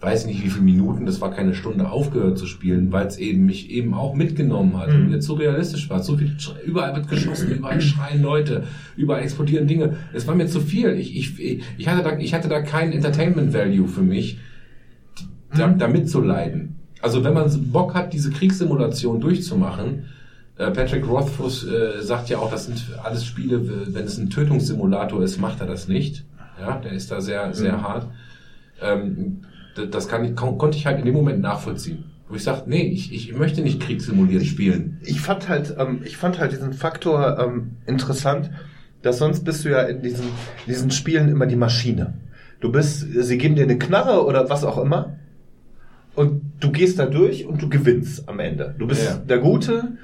weiß 0.02 0.26
nicht 0.26 0.44
wie 0.44 0.50
viele 0.50 0.66
Minuten, 0.66 1.06
das 1.06 1.22
war 1.22 1.32
keine 1.32 1.54
Stunde, 1.54 1.90
aufgehört 1.90 2.38
zu 2.38 2.46
spielen, 2.46 2.92
weil 2.92 3.08
es 3.08 3.18
eben 3.18 3.46
mich 3.46 3.70
eben 3.72 3.94
auch 3.94 4.14
mitgenommen 4.16 4.78
hat 4.78 4.90
Mhm. 4.90 4.96
und 4.96 5.10
mir 5.12 5.20
zu 5.20 5.34
realistisch 5.36 5.90
war. 5.90 6.04
So 6.04 6.18
viel, 6.18 6.36
überall 6.66 6.94
wird 6.96 7.08
geschossen, 7.08 7.52
überall 7.52 7.80
schreien 7.80 8.22
Leute, 8.22 8.64
überall 8.98 9.22
explodieren 9.24 9.66
Dinge. 9.66 9.96
Es 10.14 10.28
war 10.28 10.36
mir 10.36 10.48
zu 10.48 10.60
viel. 10.60 10.90
Ich, 11.00 11.16
ich, 11.16 11.62
ich, 11.78 11.88
hatte, 11.88 12.04
da, 12.04 12.18
ich 12.18 12.34
hatte 12.34 12.50
da 12.50 12.62
keinen 12.62 12.92
Entertainment 12.92 13.54
Value 13.54 13.88
für 13.88 14.02
mich 14.02 14.40
da, 15.56 15.68
da 15.70 15.88
mitzuleiden. 15.88 16.76
Also 17.02 17.24
wenn 17.24 17.34
man 17.34 17.50
Bock 17.72 17.94
hat, 17.94 18.12
diese 18.14 18.32
Kriegssimulation 18.32 19.22
durchzumachen, 19.22 20.06
Patrick 20.56 21.08
Rothfuss 21.08 21.66
äh, 21.66 22.02
sagt 22.02 22.30
ja 22.30 22.38
auch, 22.38 22.52
das 22.52 22.66
sind 22.66 22.84
alles 23.04 23.26
Spiele, 23.26 23.62
wenn 23.94 24.06
es 24.06 24.18
ein 24.18 24.30
Tötungssimulator 24.30 25.24
ist, 25.24 25.40
macht 25.40 25.62
er 25.62 25.68
das 25.68 25.88
nicht. 25.88 26.26
Ja, 26.60 26.78
der 26.78 26.92
ist 26.92 27.10
da 27.12 27.22
sehr, 27.22 27.54
sehr 27.54 27.82
hart. 27.82 28.08
Ähm, 28.82 29.42
das 29.92 30.08
kann 30.08 30.24
ich, 30.24 30.36
kon 30.36 30.58
konnte 30.60 30.78
ich 30.78 30.86
halt 30.86 31.00
in 31.00 31.06
dem 31.06 31.16
Moment 31.16 31.42
nachvollziehen. 31.42 32.04
Wo 32.30 32.36
ich 32.36 32.44
sage, 32.44 32.64
nee, 32.68 32.84
ich, 32.84 33.14
ich 33.14 33.36
möchte 33.36 33.62
nicht 33.62 33.80
Krieg 33.82 34.02
simuliert 34.02 34.46
spielen. 34.46 35.00
Ich 35.04 35.20
fand 35.22 35.50
halt, 35.50 35.76
ähm, 35.80 36.02
ich 36.06 36.18
fand 36.18 36.40
halt 36.40 36.52
diesen 36.52 36.74
Faktor 36.74 37.40
ähm, 37.40 37.72
interessant, 37.88 38.52
dass 39.02 39.18
sonst 39.18 39.44
bist 39.44 39.66
du 39.66 39.70
ja 39.70 39.82
in 39.82 40.02
diesen, 40.04 40.26
diesen 40.68 40.92
Spielen 40.92 41.30
immer 41.30 41.48
die 41.48 41.56
Maschine. 41.56 42.14
Du 42.60 42.72
bist, 42.72 43.06
sie 43.12 43.38
geben 43.38 43.56
dir 43.56 43.64
eine 43.64 43.78
Knarre 43.78 44.26
oder 44.26 44.50
was 44.50 44.64
auch 44.64 44.78
immer 44.78 45.18
und 46.16 46.42
du 46.60 46.72
gehst 46.72 47.00
da 47.00 47.08
durch 47.08 47.46
und 47.46 47.62
du 47.62 47.68
gewinnst 47.70 48.30
am 48.30 48.40
Ende. 48.40 48.74
Du 48.78 48.88
bist 48.88 49.04
Ja. 49.06 49.16
der 49.16 49.40
Gute, 49.40 49.98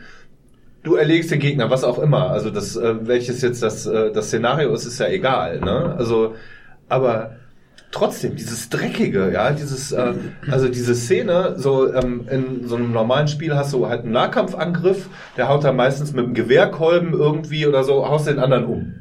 du 0.83 0.95
erlegst 0.95 1.32
den 1.32 1.40
Gegner, 1.40 1.69
was 1.69 1.83
auch 1.83 1.99
immer. 1.99 2.30
Also 2.32 2.49
das, 2.49 2.75
äh, 2.75 3.08
welches 3.08 3.41
jetzt 3.41 3.61
das, 3.64 3.85
äh, 3.85 4.11
das 4.11 4.27
Szenario 4.27 4.74
ist, 4.74 4.85
ist 4.85 4.99
ja 4.99 5.08
egal. 5.08 5.59
Ne? 5.59 5.95
Also, 5.98 6.35
aber 6.88 7.35
trotzdem 7.91 8.35
dieses 8.35 8.69
dreckige, 8.69 9.32
ja, 9.32 9.51
dieses, 9.51 9.91
äh, 9.91 10.14
also 10.49 10.69
diese 10.69 10.95
Szene, 10.95 11.56
so 11.58 11.91
ähm, 11.93 12.27
in 12.30 12.67
so 12.67 12.75
einem 12.75 12.91
normalen 12.91 13.27
Spiel 13.27 13.56
hast 13.56 13.74
du 13.74 13.88
halt 13.88 14.03
einen 14.03 14.11
Nahkampfangriff, 14.11 15.09
der 15.38 15.49
haut 15.49 15.64
da 15.64 15.74
meistens 15.74 16.14
mit 16.14 16.25
einem 16.25 16.33
Gewehrkolben 16.33 17.14
irgendwie 17.14 17.66
oder 17.66 17.83
so, 17.83 18.08
haust 18.08 18.27
den 18.27 18.40
anderen 18.40 18.66
um. 18.66 18.93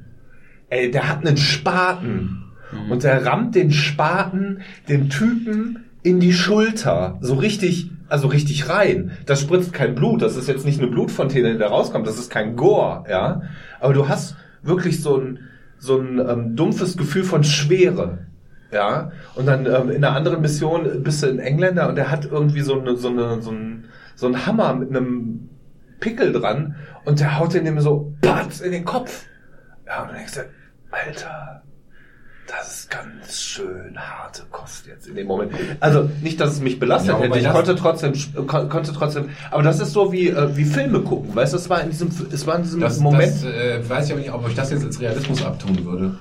Ey, 0.70 0.90
der 0.90 1.08
hat 1.08 1.26
einen 1.26 1.36
Spaten 1.36 2.44
und 2.90 3.02
der 3.02 3.24
rammt 3.24 3.54
den 3.54 3.70
Spaten 3.70 4.60
dem 4.88 5.08
Typen 5.08 5.84
in 6.02 6.20
die 6.20 6.32
Schulter, 6.32 7.18
so 7.20 7.34
richtig, 7.34 7.90
also 8.08 8.28
richtig 8.28 8.68
rein. 8.68 9.12
Das 9.26 9.40
spritzt 9.40 9.72
kein 9.72 9.94
Blut, 9.94 10.22
das 10.22 10.36
ist 10.36 10.48
jetzt 10.48 10.64
nicht 10.64 10.80
eine 10.80 10.90
Blutfontäne, 10.90 11.52
die 11.52 11.58
da 11.58 11.68
rauskommt, 11.68 12.06
das 12.06 12.18
ist 12.18 12.30
kein 12.30 12.56
Gore, 12.56 13.04
ja. 13.08 13.42
Aber 13.80 13.92
du 13.94 14.08
hast 14.08 14.36
wirklich 14.62 15.02
so 15.02 15.18
ein, 15.18 15.40
so 15.78 15.98
ein 15.98 16.18
ähm, 16.18 16.56
dumpfes 16.56 16.96
Gefühl 16.96 17.24
von 17.24 17.44
Schwere. 17.44 18.26
Ja, 18.70 19.12
und 19.34 19.46
dann 19.46 19.64
ähm, 19.64 19.90
in 19.90 20.04
einer 20.04 20.14
anderen 20.14 20.42
Mission 20.42 21.02
bist 21.02 21.22
du 21.22 21.28
ein 21.28 21.38
Engländer 21.38 21.88
und 21.88 21.94
der 21.94 22.10
hat 22.10 22.26
irgendwie 22.26 22.60
so, 22.60 22.78
eine, 22.78 22.96
so, 22.96 23.08
eine, 23.08 23.40
so, 23.40 23.50
ein, 23.50 23.84
so 24.14 24.26
ein 24.26 24.46
Hammer 24.46 24.74
mit 24.74 24.90
einem 24.90 25.48
Pickel 26.00 26.32
dran 26.32 26.76
und 27.06 27.18
der 27.18 27.38
haut 27.38 27.54
den 27.54 27.64
dem 27.64 27.80
so 27.80 28.12
patz 28.20 28.60
in 28.60 28.72
den 28.72 28.84
Kopf. 28.84 29.24
Ja, 29.86 30.02
und 30.02 30.08
dann 30.08 30.16
denkst 30.16 30.34
du, 30.34 30.40
Alter, 30.90 31.62
das 32.48 32.80
ist 32.80 32.90
ganz 32.90 33.40
schön 33.40 33.96
harte 33.96 34.42
Kost 34.50 34.86
jetzt 34.86 35.06
in 35.06 35.14
dem 35.14 35.26
Moment. 35.26 35.52
Also 35.80 36.08
nicht, 36.22 36.40
dass 36.40 36.52
es 36.52 36.60
mich 36.60 36.78
belastet 36.78 37.10
Ja, 37.10 37.18
hätte, 37.20 37.38
ich 37.38 37.48
konnte 37.50 37.76
trotzdem, 37.76 38.12
kon 38.46 38.68
konnte 38.68 38.92
trotzdem, 38.92 39.28
aber 39.50 39.62
das 39.62 39.80
ist 39.80 39.92
so 39.92 40.12
wie, 40.12 40.28
äh, 40.28 40.56
wie 40.56 40.64
Filme 40.64 41.00
gucken, 41.00 41.34
weißt 41.34 41.52
du, 41.52 41.56
es 41.58 41.68
war 41.68 41.82
in 41.82 41.90
diesem, 41.90 42.08
es 42.32 42.46
war 42.46 42.56
in 42.56 42.62
diesem 42.62 42.80
Das, 42.80 42.98
Moment. 43.00 43.32
das 43.32 43.44
äh, 43.44 43.88
weiß 43.88 44.06
ich 44.06 44.12
aber 44.12 44.20
nicht, 44.20 44.32
ob 44.32 44.48
ich 44.48 44.54
das 44.54 44.70
jetzt 44.70 44.84
als 44.84 45.00
Realismus 45.00 45.44
abtun 45.44 45.84
würde. 45.84 46.18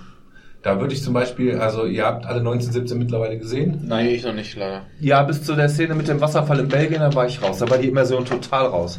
Da 0.63 0.81
würde 0.81 0.93
ich 0.93 1.01
zum 1.03 1.13
Beispiel, 1.13 1.57
also 1.59 1.85
ihr 1.85 2.05
habt 2.05 2.25
alle 2.25 2.39
1917 2.39 2.97
mittlerweile 2.97 3.37
gesehen. 3.37 3.81
Nein, 3.85 4.07
ich 4.07 4.23
noch 4.25 4.33
nicht, 4.33 4.55
leider. 4.57 4.81
Ja, 4.99 5.23
bis 5.23 5.43
zu 5.43 5.55
der 5.55 5.69
Szene 5.69 5.95
mit 5.95 6.07
dem 6.09 6.19
Wasserfall 6.19 6.59
in 6.59 6.67
Belgien, 6.67 6.99
da 6.99 7.13
war 7.13 7.25
ich 7.25 7.41
raus. 7.41 7.59
Da 7.59 7.69
war 7.69 7.77
die 7.77 7.87
Immersion 7.87 8.25
total 8.25 8.65
raus. 8.65 8.97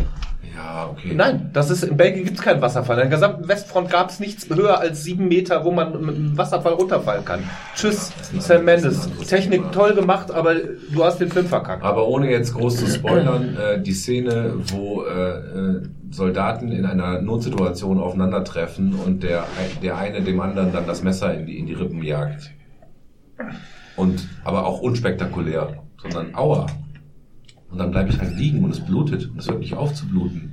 Ja, 0.58 0.88
okay. 0.90 1.12
Nein, 1.14 1.50
das 1.52 1.70
ist 1.70 1.84
in 1.84 1.96
Belgien 1.96 2.24
gibt's 2.24 2.42
keinen 2.42 2.60
Wasserfall. 2.60 2.96
In 2.96 3.02
der 3.02 3.10
gesamten 3.10 3.46
Westfront 3.46 3.90
gab's 3.90 4.18
nichts 4.18 4.48
höher 4.52 4.80
als 4.80 5.04
sieben 5.04 5.28
Meter, 5.28 5.64
wo 5.64 5.70
man 5.70 5.92
mit 6.04 6.16
einem 6.16 6.36
Wasserfall 6.36 6.72
runterfallen 6.72 7.24
kann. 7.24 7.44
Tschüss, 7.76 8.12
ein 8.32 8.40
Sam 8.40 8.64
Mendes. 8.64 9.08
Technik 9.28 9.60
Thema. 9.60 9.70
toll 9.70 9.94
gemacht, 9.94 10.32
aber 10.32 10.56
du 10.56 11.04
hast 11.04 11.20
den 11.20 11.30
Film 11.30 11.46
verkackt. 11.46 11.84
Aber 11.84 12.08
ohne 12.08 12.28
jetzt 12.28 12.54
groß 12.54 12.76
zu 12.76 12.88
spoilern, 12.88 13.56
äh, 13.56 13.80
die 13.80 13.92
Szene, 13.92 14.54
wo 14.66 15.04
äh, 15.04 15.36
äh, 15.36 15.82
Soldaten 16.10 16.72
in 16.72 16.84
einer 16.86 17.22
Notsituation 17.22 18.00
aufeinandertreffen 18.00 18.94
und 18.94 19.22
der, 19.22 19.44
der 19.80 19.96
eine 19.96 20.22
dem 20.22 20.40
anderen 20.40 20.72
dann 20.72 20.88
das 20.88 21.04
Messer 21.04 21.32
in 21.34 21.46
die, 21.46 21.56
in 21.56 21.66
die 21.66 21.74
Rippen 21.74 22.02
jagt. 22.02 22.50
Und 23.94 24.28
aber 24.42 24.66
auch 24.66 24.80
unspektakulär, 24.80 25.84
sondern 26.02 26.34
aua. 26.34 26.66
Und 27.70 27.78
dann 27.78 27.92
bleibe 27.92 28.10
ich 28.10 28.18
halt 28.18 28.36
liegen 28.36 28.64
und 28.64 28.70
es 28.70 28.80
blutet 28.80 29.30
und 29.30 29.38
es 29.38 29.48
hört 29.48 29.60
nicht 29.60 29.74
auf 29.74 29.94
zu 29.94 30.08
bluten. 30.08 30.47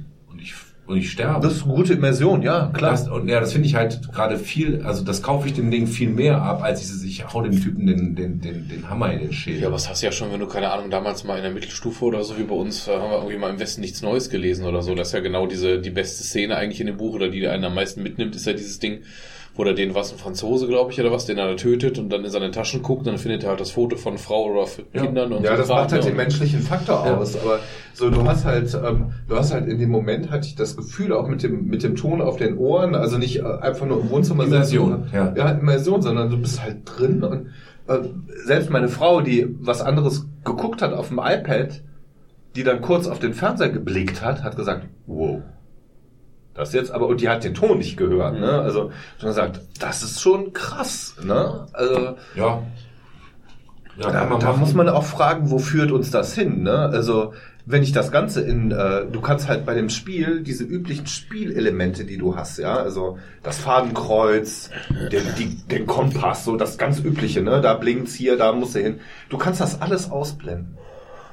Und 0.88 0.98
ich, 0.98 1.12
sterbe. 1.12 1.42
Das 1.42 1.54
ist 1.56 1.64
gute 1.64 1.94
Immersion, 1.94 2.44
ja, 2.44 2.70
klar. 2.74 2.92
Das, 2.92 3.08
und 3.10 3.28
ja, 3.28 3.40
das 3.40 3.54
finde 3.54 3.68
ich 3.68 3.74
halt 3.76 4.12
gerade 4.14 4.38
viel, 4.38 4.84
also 4.84 5.04
das 5.04 5.24
kaufe 5.24 5.48
ich 5.48 5.54
dem 5.54 5.72
Ding 5.72 5.88
viel 5.88 6.10
mehr 6.10 6.42
ab, 6.42 6.62
als 6.62 6.82
dieses, 6.82 7.04
ich 7.04 7.26
hau 7.34 7.42
dem 7.42 7.60
Typen 7.60 7.88
den, 7.88 8.16
den, 8.16 8.40
den, 8.40 8.68
den 8.68 8.88
Hammer 8.90 9.12
in 9.12 9.20
den 9.20 9.34
Schädel. 9.34 9.62
Ja, 9.62 9.68
aber 9.68 9.78
das 9.78 9.90
hast 9.90 10.04
du 10.04 10.06
ja 10.06 10.12
schon, 10.12 10.32
wenn 10.32 10.40
du, 10.40 10.46
keine 10.48 10.72
Ahnung, 10.72 10.92
damals 10.92 11.24
mal 11.24 11.38
in 11.38 11.44
der 11.44 11.52
Mittelstufe 11.52 12.06
oder 12.06 12.24
so 12.24 12.38
wie 12.38 12.44
bei 12.44 12.56
uns, 12.56 12.88
äh, 12.88 12.92
haben 12.92 13.10
wir 13.10 13.18
irgendwie 13.18 13.38
mal 13.38 13.50
im 13.50 13.60
Westen 13.60 13.82
nichts 13.82 14.04
Neues 14.04 14.30
gelesen 14.30 14.66
oder 14.66 14.84
so. 14.84 14.94
Das 14.94 15.08
ist 15.08 15.14
ja 15.14 15.22
genau 15.22 15.48
diese, 15.48 15.80
die 15.80 15.90
beste 15.90 16.24
Szene 16.24 16.56
eigentlich 16.56 16.82
in 16.82 16.88
dem 16.88 16.98
Buch 16.98 17.16
oder 17.16 17.30
die 17.30 17.48
einen 17.48 17.64
am 17.66 17.74
meisten 17.74 18.04
mitnimmt, 18.04 18.36
ist 18.36 18.46
ja 18.46 18.54
dieses 18.54 18.78
Ding, 18.78 19.00
wo 19.58 19.64
er 19.64 19.74
den, 19.74 19.96
was, 19.96 20.12
ein 20.12 20.18
Franzose, 20.20 20.68
glaube 20.68 20.92
ich, 20.92 21.00
oder 21.00 21.14
was, 21.14 21.26
den 21.28 21.38
er 21.38 21.48
da 21.48 21.54
tötet 21.56 21.98
und 21.98 22.10
dann 22.10 22.26
in 22.26 22.30
seine 22.30 22.52
Taschen 22.52 22.82
guckt 22.82 23.00
und 23.00 23.08
dann 23.08 23.18
findet 23.18 23.44
er 23.44 23.52
halt 23.52 23.62
das 23.62 23.72
Foto 23.72 23.96
von 23.96 24.18
Frau 24.18 24.52
oder 24.52 24.68
Ja. 24.94 25.02
Kindern 25.06 25.32
und 25.32 25.44
Ja, 25.46 25.52
so 25.52 25.58
das 25.60 25.70
macht 25.70 25.94
halt 25.94 26.04
den 26.04 26.10
ja. 26.10 26.16
menschlichen 26.18 26.60
Faktor 26.62 27.06
Ja. 27.06 27.16
aus. 27.16 27.38
Aber 27.38 27.60
so, 27.94 28.10
du 28.10 28.26
hast 28.26 28.44
halt, 28.44 28.74
ähm, 28.74 29.14
du 29.30 29.36
hast 29.38 29.54
halt 29.54 29.70
in 29.70 29.80
dem 29.80 29.90
Moment 29.92 30.30
hatte 30.30 30.46
ich 30.46 30.56
das 30.56 30.75
Gefühl, 30.76 31.14
auch 31.14 31.28
mit 31.28 31.44
dem, 31.44 31.68
mit 31.68 31.84
dem 31.84 31.96
Ton 31.96 32.22
auf 32.22 32.38
den 32.38 32.58
Ohren, 32.58 32.96
also 32.96 33.18
nicht 33.18 33.40
äh, 33.40 33.44
einfach 33.44 33.86
nur 33.86 34.02
im 34.02 34.10
Wohnzimmer. 34.10 34.44
Immersion, 34.44 35.08
ja. 35.14 35.34
Ja, 35.36 35.50
Immersion, 35.52 36.02
sondern 36.02 36.30
du 36.30 36.38
bist 36.38 36.62
halt 36.62 36.78
drin 36.86 37.24
und 37.24 37.48
äh, 37.88 38.00
selbst 38.46 38.70
meine 38.70 38.88
Frau, 38.90 39.22
die 39.22 39.48
was 39.60 39.82
anderes 39.82 40.28
geguckt 40.44 40.82
hat 40.82 40.94
auf 40.94 41.10
dem 41.10 41.20
iPad, 41.20 41.82
die 42.56 42.64
dann 42.64 42.82
kurz 42.82 43.08
auf 43.08 43.20
den 43.20 43.34
Fernseher 43.34 43.70
geblickt 43.70 44.24
hat, 44.24 44.44
hat 44.44 44.56
gesagt, 44.56 44.88
wow. 45.08 45.42
Das 46.54 46.72
jetzt, 46.72 46.92
aber, 46.92 47.08
und 47.08 47.20
die 47.20 47.28
hat 47.28 47.44
den 47.44 47.54
Ton 47.54 47.80
nicht 47.80 47.98
gehört, 47.98 48.40
ne? 48.40 48.62
Also, 48.62 48.92
schon 49.20 49.28
gesagt, 49.28 49.60
das 49.80 50.04
ist 50.04 50.22
schon 50.22 50.54
krass, 50.54 51.16
ne? 51.22 51.68
Also, 51.74 52.16
Ja. 52.36 52.64
Ja, 53.98 54.12
da, 54.12 54.38
da 54.38 54.54
muss 54.54 54.74
man 54.74 54.90
auch 54.90 55.04
fragen, 55.04 55.50
wo 55.50 55.58
führt 55.58 55.92
uns 55.92 56.12
das 56.12 56.36
hin? 56.36 56.64
Ne? 56.64 56.78
Also 56.78 57.34
wenn 57.68 57.82
ich 57.82 57.92
das 57.92 58.12
Ganze 58.12 58.42
in, 58.42 58.72
äh, 58.72 59.06
du 59.12 59.22
kannst 59.22 59.48
halt 59.48 59.66
bei 59.66 59.74
dem 59.74 59.90
Spiel 59.90 60.44
diese 60.44 60.64
üblichen 60.64 61.08
Spielelemente, 61.08 62.06
die 62.06 62.18
du 62.18 62.36
hast, 62.36 62.60
ja, 62.60 62.76
also 62.76 63.18
das 63.42 63.58
Fadenkreuz, 63.58 64.70
den, 65.12 65.24
die, 65.38 65.56
den 65.68 65.88
Kompass, 65.88 66.46
so 66.46 66.58
das 66.58 66.78
ganz 66.78 67.00
übliche, 67.00 67.42
ne? 67.42 67.62
Da 67.62 67.74
blinkt's 67.74 68.14
hier, 68.14 68.38
da 68.38 68.52
musst 68.54 68.76
du 68.76 68.80
hin. 68.80 69.00
Du 69.30 69.38
kannst 69.38 69.62
das 69.62 69.82
alles 69.82 70.12
ausblenden. 70.12 70.78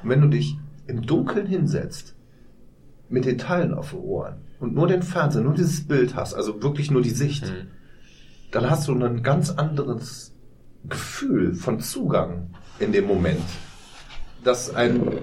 Und 0.01 0.09
wenn 0.09 0.21
du 0.21 0.27
dich 0.27 0.57
im 0.87 1.03
Dunkeln 1.03 1.45
hinsetzt, 1.45 2.15
mit 3.09 3.25
den 3.25 3.37
Teilen 3.37 3.73
auf 3.75 3.91
den 3.91 3.99
Ohren 3.99 4.35
und 4.59 4.73
nur 4.73 4.87
den 4.87 5.03
Fernseher, 5.03 5.43
nur 5.43 5.53
dieses 5.53 5.87
Bild 5.87 6.15
hast, 6.15 6.33
also 6.33 6.63
wirklich 6.63 6.89
nur 6.89 7.03
die 7.03 7.11
Sicht, 7.11 7.43
Mhm. 7.45 7.67
dann 8.51 8.69
hast 8.71 8.87
du 8.87 8.93
ein 8.93 9.21
ganz 9.21 9.51
anderes 9.51 10.33
Gefühl 10.89 11.53
von 11.53 11.79
Zugang 11.79 12.49
in 12.79 12.91
dem 12.91 13.05
Moment, 13.05 13.39
das 14.43 14.73
einen 14.73 15.19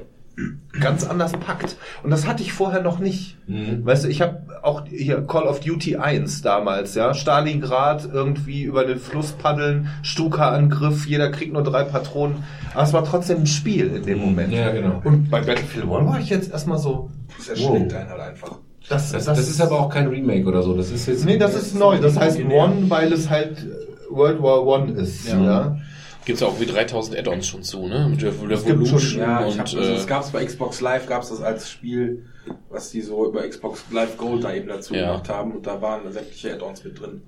ganz 0.81 1.05
anders 1.05 1.33
packt. 1.33 1.77
Und 2.03 2.11
das 2.11 2.27
hatte 2.27 2.43
ich 2.43 2.53
vorher 2.53 2.83
noch 2.83 2.99
nicht. 2.99 3.37
Mhm. 3.49 3.85
Weißt 3.85 4.05
du, 4.05 4.09
ich 4.09 4.21
habe 4.23 4.41
auch 4.63 4.85
hier 4.89 5.23
Call 5.27 5.45
of 5.45 5.61
Duty 5.61 5.97
1 5.97 6.43
damals, 6.43 6.95
ja, 6.95 7.15
Stalingrad 7.15 8.09
irgendwie 8.13 8.63
über 8.63 8.85
den 8.85 8.99
Fluss 8.99 9.33
paddeln, 9.33 9.89
Stuka-Angriff, 10.03 11.07
jeder 11.07 11.31
kriegt 11.31 11.53
nur 11.53 11.63
drei 11.63 11.85
Patronen, 11.85 12.45
aber 12.75 12.83
es 12.85 12.93
war 12.93 13.05
trotzdem 13.05 13.39
ein 13.41 13.47
Spiel 13.47 13.87
in 13.97 14.03
dem 14.05 14.19
Mhm. 14.19 14.25
Moment. 14.25 14.53
Ja, 14.53 14.71
genau. 14.71 15.01
Und 15.05 15.31
bei 15.31 15.41
Battlefield 15.41 15.85
1 15.85 16.07
war 16.07 16.21
ich 16.21 16.29
jetzt 16.29 16.53
erstmal 16.53 16.79
so, 16.79 17.11
Das 17.39 17.49
erschlägt 17.49 17.93
einen 17.95 18.09
halt 18.09 18.21
einfach. 18.21 18.59
das, 18.89 19.13
Das, 19.13 19.25
das 19.25 19.39
ist 19.49 19.61
aber 19.61 19.81
auch 19.81 19.89
kein 19.89 20.09
Remake 20.09 20.47
oder 20.47 20.63
so. 20.63 20.77
Das 20.77 20.91
ist 20.91 21.07
jetzt. 21.07 21.25
Nee, 21.25 21.39
das 21.39 21.55
ist 21.55 21.75
neu. 21.79 21.99
Das 21.99 22.19
heißt. 22.19 22.41
One, 22.45 22.89
weil 22.89 23.13
es 23.13 23.29
halt 23.31 23.67
World 24.11 24.43
War 24.43 24.67
One 24.67 24.93
ist. 24.93 25.29
Ja. 25.29 25.41
Ja. 25.41 25.77
Gibt's 26.25 26.43
ja 26.43 26.47
auch 26.49 26.61
wie 26.61 26.67
3000 26.67 27.19
Add-ons 27.19 27.47
schon 27.47 27.63
zu, 27.63 27.87
ne? 27.89 28.07
Mit 28.09 28.21
der 28.23 28.29
Es 28.31 28.37
gibt 28.39 28.53
Revolution 28.67 29.01
schon- 29.01 29.21
Ja, 29.21 29.41
ich 29.47 29.53
und 29.55 29.59
hab, 29.61 29.67
also 29.67 29.79
äh, 29.81 29.95
das 29.95 30.07
gab 30.07 30.23
es 30.23 30.31
bei 30.31 30.45
Xbox 30.45 30.81
Live, 30.81 31.07
gab 31.07 31.23
es 31.23 31.31
das 31.31 31.41
als 31.41 31.71
Spiel, 31.71 32.27
was 32.69 32.91
die 32.91 33.01
so 33.01 33.27
über 33.27 33.47
Xbox 33.49 33.85
Live 33.91 34.17
Gold 34.17 34.45
da 34.45 34.53
eben 34.55 34.69
dazu 34.69 34.95
Ja. 34.95 35.07
gemacht 35.13 35.29
haben 35.29 35.53
und 35.53 35.67
da 35.67 35.81
waren 35.81 36.11
sämtliche 36.13 36.53
Add-ons 36.55 36.85
mit 36.85 37.01
drin. 37.01 37.23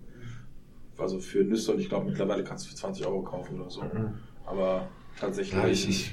Also 0.99 1.19
für 1.19 1.43
Nüsse 1.43 1.73
und 1.73 1.81
ich 1.81 1.89
glaube 1.89 2.07
mittlerweile 2.11 2.45
kannst 2.45 2.65
du 2.67 2.69
für 2.71 2.77
20 2.77 3.05
Euro 3.07 3.23
kaufen 3.23 3.61
oder 3.61 3.71
so. 3.71 3.83
Aber 4.47 4.87
tatsächlich. 5.19 5.55
Ja, 5.61 5.67
ich 5.67 5.89
ich, 5.89 6.11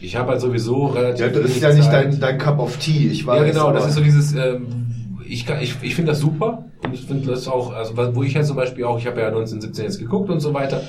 ich 0.00 0.16
habe 0.16 0.30
halt 0.32 0.40
sowieso 0.40 0.86
relativ. 0.86 1.20
Ja, 1.26 1.28
das 1.32 1.50
ist 1.50 1.60
ja 1.62 1.72
nicht 1.72 1.90
dein, 1.90 2.20
dein 2.20 2.38
Cup 2.38 2.60
of 2.60 2.76
Tea, 2.76 3.08
ich 3.10 3.26
weiß. 3.26 3.40
Ja, 3.40 3.46
genau, 3.50 3.72
das 3.72 3.86
ist 3.88 3.94
so 3.94 4.00
dieses, 4.00 4.34
ähm, 4.34 5.16
ich, 5.26 5.44
kann- 5.44 5.60
ich, 5.60 5.74
ich 5.82 5.94
finde 5.96 6.12
das 6.12 6.20
super 6.20 6.66
und 6.84 6.94
ich 6.94 7.06
finde 7.06 7.26
das 7.30 7.48
auch, 7.48 7.72
also 7.72 7.94
wo 8.14 8.22
ich 8.22 8.34
ja 8.34 8.42
zum 8.44 8.54
Beispiel 8.56 8.84
auch, 8.84 8.98
ich 8.98 9.06
habe 9.08 9.20
ja 9.20 9.26
1917 9.28 9.84
jetzt 9.84 9.98
geguckt 9.98 10.30
und 10.30 10.38
so 10.40 10.54
weiter 10.54 10.82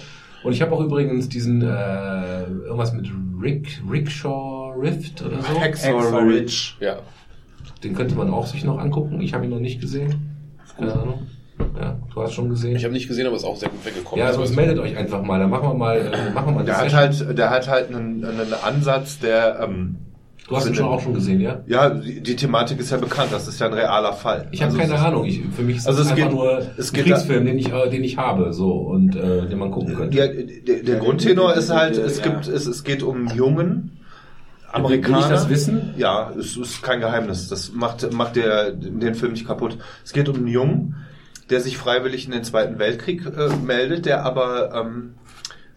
und 0.43 0.53
ich 0.53 0.61
habe 0.61 0.72
auch 0.74 0.82
übrigens 0.82 1.30
diesen, 1.30 1.61
äh, 1.61 2.43
irgendwas 2.43 2.93
mit 2.93 3.09
Rick, 3.42 3.82
Rickshaw 3.90 4.74
Rift 4.80 5.22
oder 5.22 5.42
so, 5.42 5.59
Hacksaw 5.59 6.19
Ridge. 6.19 6.74
ja. 6.80 6.98
den 7.84 7.95
könnte 7.95 8.16
man 8.16 8.30
auch 8.32 8.45
sich 8.48 8.64
noch 8.64 8.77
angucken, 8.77 9.19
ich 9.22 9.34
habe 9.34 9.45
ihn 9.45 9.51
noch 9.51 9.59
nicht 9.59 9.82
gesehen, 9.82 10.35
keine 10.77 10.93
Ahnung, 10.93 11.27
ja, 11.80 11.98
du 12.14 12.22
hast 12.22 12.34
schon 12.34 12.50
gesehen. 12.50 12.76
Ich 12.77 12.84
habe 12.85 12.93
nicht 12.93 13.08
gesehen, 13.09 13.27
aber 13.27 13.35
ist 13.35 13.43
auch 13.43 13.58
sehr 13.58 13.68
gut 13.69 13.85
weggekommen. 13.85 14.19
ja, 14.19 14.27
Das 14.27 14.35
sonst 14.35 14.51
weiß 14.51 14.56
meldet 14.56 14.80
euch 14.80 14.95
einfach 14.95 15.22
mal, 15.22 15.40
dann 15.40 15.50
machen 15.50 15.68
wir 15.69 15.74
mal, 15.74 15.98
äh, 15.98 16.32
machen 16.34 16.48
wir 16.48 16.51
mal 16.59 16.66
Der 16.66 16.77
hat 16.77 16.90
Session. 16.90 17.27
halt, 17.27 17.38
der 17.38 17.50
hat 17.50 17.68
halt 17.68 17.90
einen, 17.93 18.24
einen 18.24 18.53
Ansatz, 18.64 19.19
der, 19.19 19.59
ähm, 19.61 19.98
Du 20.49 20.57
hast 20.57 20.67
ihn 20.67 20.73
schon 20.75 20.85
auch 20.85 20.99
schon 20.99 21.13
gesehen, 21.13 21.39
ja? 21.41 21.59
Ja, 21.67 21.89
die, 21.91 22.21
die 22.21 22.35
Thematik 22.35 22.79
ist 22.79 22.89
ja 22.89 22.97
bekannt, 22.97 23.29
das 23.31 23.47
ist 23.47 23.59
ja 23.59 23.67
ein 23.67 23.73
realer 23.73 24.13
Fall. 24.13 24.47
Ich 24.51 24.61
habe 24.63 24.71
Also 24.73 24.81
keine 24.93 24.99
Ahnung. 24.99 25.25
Ich, 25.25 25.41
für 25.55 25.61
mich 25.61 25.77
ist 25.77 25.87
Also 25.87 26.01
es 26.01 26.07
einfach 26.09 26.23
geht- 26.23 26.31
nur 26.33 26.61
es 26.77 26.91
ein 26.93 27.03
Kriegsfilm, 27.03 27.45
den 27.45 27.59
ich, 27.59 27.71
äh, 27.71 27.89
den 27.89 28.03
ich 28.03 28.17
habe, 28.17 28.51
so 28.51 28.71
und 28.73 29.15
äh, 29.15 29.47
den 29.47 29.59
man 29.59 29.69
gucken 29.71 29.95
könnte. 29.95 30.17
Ja, 30.17 30.27
der, 30.27 30.83
der 30.83 30.95
Grundtenor 30.97 31.53
ist 31.55 31.69
halt, 31.69 31.97
Ja. 31.97 32.03
es 32.03 32.21
gibt, 32.21 32.47
es, 32.47 32.65
es 32.65 32.83
geht 32.83 33.03
um 33.03 33.27
jungen 33.27 33.91
Amerikaner. 34.71 35.17
Will 35.17 35.23
ich 35.23 35.29
das 35.29 35.49
wissen? 35.49 35.93
Ja, 35.97 36.31
es 36.37 36.57
ist 36.57 36.81
kein 36.81 36.99
Geheimnis. 36.99 37.47
Das 37.47 37.71
macht, 37.73 38.11
macht 38.13 38.35
der, 38.35 38.71
den 38.71 39.15
Film 39.15 39.33
nicht 39.33 39.47
kaputt. 39.47 39.77
Es 40.03 40.13
geht 40.13 40.29
um 40.29 40.35
einen 40.35 40.47
Jungen, 40.47 40.95
der 41.49 41.59
sich 41.61 41.77
freiwillig 41.77 42.25
in 42.25 42.31
den 42.31 42.43
Zweiten 42.43 42.77
Weltkrieg 42.79 43.25
äh, 43.25 43.49
meldet, 43.65 44.05
der 44.05 44.23
aber 44.25 44.73
ähm, 44.75 45.13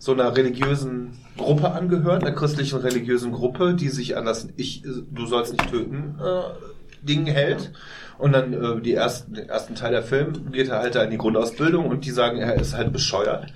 so 0.02 0.10
einer 0.12 0.36
religiösen 0.36 1.12
Gruppe 1.36 1.70
angehört, 1.70 2.24
einer 2.24 2.34
christlichen 2.34 2.80
religiösen 2.80 3.30
Gruppe, 3.30 3.74
die 3.74 3.88
sich 3.88 4.16
an 4.16 4.24
das 4.24 4.48
Ich, 4.56 4.82
du 4.82 5.26
sollst 5.26 5.52
nicht 5.52 5.70
töten, 5.70 6.16
äh, 6.20 7.06
Ding 7.06 7.26
hält. 7.26 7.70
Und 8.18 8.32
dann 8.32 8.52
äh, 8.52 8.80
die 8.80 8.94
ersten, 8.94 9.34
den 9.34 9.48
ersten 9.48 9.76
Teil 9.76 9.92
der 9.92 10.02
Film 10.02 10.50
geht 10.50 10.68
er 10.68 10.80
halt 10.80 10.96
da 10.96 11.04
in 11.04 11.10
die 11.12 11.18
Grundausbildung 11.18 11.86
und 11.86 12.04
die 12.04 12.10
sagen, 12.10 12.38
er 12.38 12.56
ist 12.56 12.76
halt 12.76 12.92
bescheuert. 12.92 13.46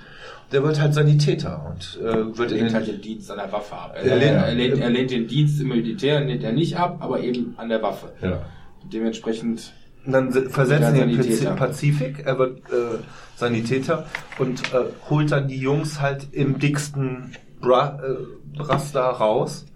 Der 0.53 0.63
wird 0.63 0.81
halt 0.81 0.95
Sanitäter 0.95 1.67
und 1.69 1.99
äh, 2.01 2.39
wird 2.39 2.53
Er 2.53 2.59
lehnt 2.59 2.69
den, 2.71 2.75
halt 2.75 2.87
den 2.87 3.01
Dienst 3.01 3.29
an 3.33 3.39
der 3.39 3.51
Waffe 3.51 3.75
ab. 3.75 3.95
Er, 3.97 4.05
Er 4.05 4.17
lehnt- 4.17 4.37
er, 4.47 4.55
lehnt, 4.55 4.79
er 4.79 4.91
lehnt 4.91 5.11
den 5.11 5.27
Dienst 5.27 5.61
im 5.61 5.67
Militär 5.69 6.21
lehnt 6.21 6.45
er 6.45 6.53
nicht 6.53 6.77
ab, 6.77 6.99
aber 7.01 7.19
eben 7.21 7.55
an 7.57 7.69
der 7.69 7.83
Waffe. 7.83 8.13
Ja. 8.23 8.41
Dementsprechend 8.93 9.73
Und 10.07 10.13
dann 10.13 10.33
se- 10.33 10.49
versetzen 10.49 10.95
ihn 10.97 11.11
in 11.11 11.17
den. 11.17 11.57
Pazifik, 11.57 12.23
er 12.25 12.39
wird 12.39 12.59
äh, 12.71 12.99
Sanitäter 13.37 14.07
und 14.39 14.63
äh, 14.73 14.85
holt 15.11 15.33
dann 15.33 15.49
die 15.49 15.59
Jungs 15.59 16.01
halt 16.01 16.29
im 16.33 16.59
dicksten 16.59 17.33
Bra 17.61 17.99
äh, 18.03 18.15
da 18.93 19.11
raus. 19.11 19.67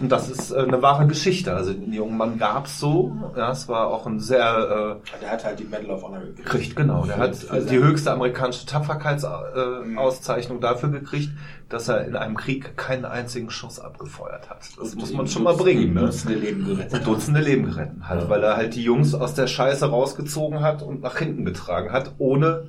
Und 0.00 0.10
das 0.10 0.30
ist 0.30 0.52
äh, 0.52 0.58
eine 0.58 0.80
wahre 0.80 1.06
Geschichte. 1.06 1.54
Also 1.54 1.72
den 1.72 1.92
jungen 1.92 2.16
Mann 2.16 2.38
gab's 2.38 2.78
so. 2.78 3.16
Ja, 3.36 3.50
es 3.52 3.68
war 3.68 3.88
auch 3.88 4.06
ein 4.06 4.20
sehr 4.20 5.00
der 5.20 5.30
hat 5.30 5.44
halt 5.44 5.58
die 5.58 5.64
Medal 5.64 5.90
of 5.90 6.02
Honor 6.02 6.18
äh, 6.18 6.26
gekriegt. 6.26 6.44
gekriegt, 6.44 6.76
genau. 6.76 7.04
Der 7.04 7.18
hat 7.18 7.50
also 7.50 7.68
die 7.68 7.78
höchste 7.78 8.12
amerikanische 8.12 8.66
Tapferkeitsauszeichnung 8.66 9.94
äh, 9.94 9.98
Auszeichnung 9.98 10.60
dafür 10.60 10.90
gekriegt, 10.90 11.30
dass 11.68 11.88
er 11.88 12.06
in 12.06 12.16
einem 12.16 12.36
Krieg 12.36 12.76
keinen 12.76 13.04
einzigen 13.04 13.50
Schuss 13.50 13.80
abgefeuert 13.80 14.50
hat. 14.50 14.60
Das 14.78 14.94
muss 14.94 15.12
man 15.12 15.26
schon 15.26 15.42
mal 15.42 15.54
bringen. 15.54 15.94
Ne? 15.94 16.00
Dutzende 16.00 16.38
Leben 16.38 16.66
gerettet. 16.66 16.94
und 16.94 17.06
Dutzende 17.06 17.40
Leben 17.40 17.64
gerettet 17.64 18.02
hat, 18.02 18.28
weil 18.28 18.42
er 18.42 18.56
halt 18.56 18.74
die 18.74 18.82
Jungs 18.82 19.14
aus 19.14 19.34
der 19.34 19.46
Scheiße 19.46 19.86
rausgezogen 19.86 20.60
hat 20.60 20.82
und 20.82 21.02
nach 21.02 21.18
hinten 21.18 21.44
getragen 21.44 21.92
hat, 21.92 22.12
ohne 22.18 22.64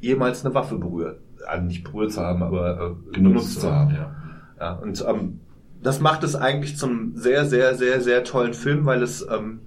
jemals 0.00 0.44
eine 0.44 0.54
Waffe 0.54 0.76
berührt. 0.76 1.20
Also 1.46 1.64
nicht 1.64 1.84
berührt 1.84 2.12
zu 2.12 2.20
haben, 2.20 2.42
aber 2.42 2.96
äh, 3.12 3.12
benutzt 3.12 3.60
zu 3.60 3.72
haben. 3.72 3.94
Ja. 3.94 4.14
Ja, 4.60 4.72
und 4.72 5.04
ähm, 5.06 5.40
das 5.82 6.00
macht 6.00 6.24
es 6.24 6.34
eigentlich 6.34 6.76
zum 6.76 7.16
sehr, 7.16 7.44
sehr, 7.44 7.74
sehr, 7.74 8.00
sehr 8.00 8.24
tollen 8.24 8.54
Film, 8.54 8.86
weil 8.86 9.02
es 9.02 9.26
ähm, 9.28 9.60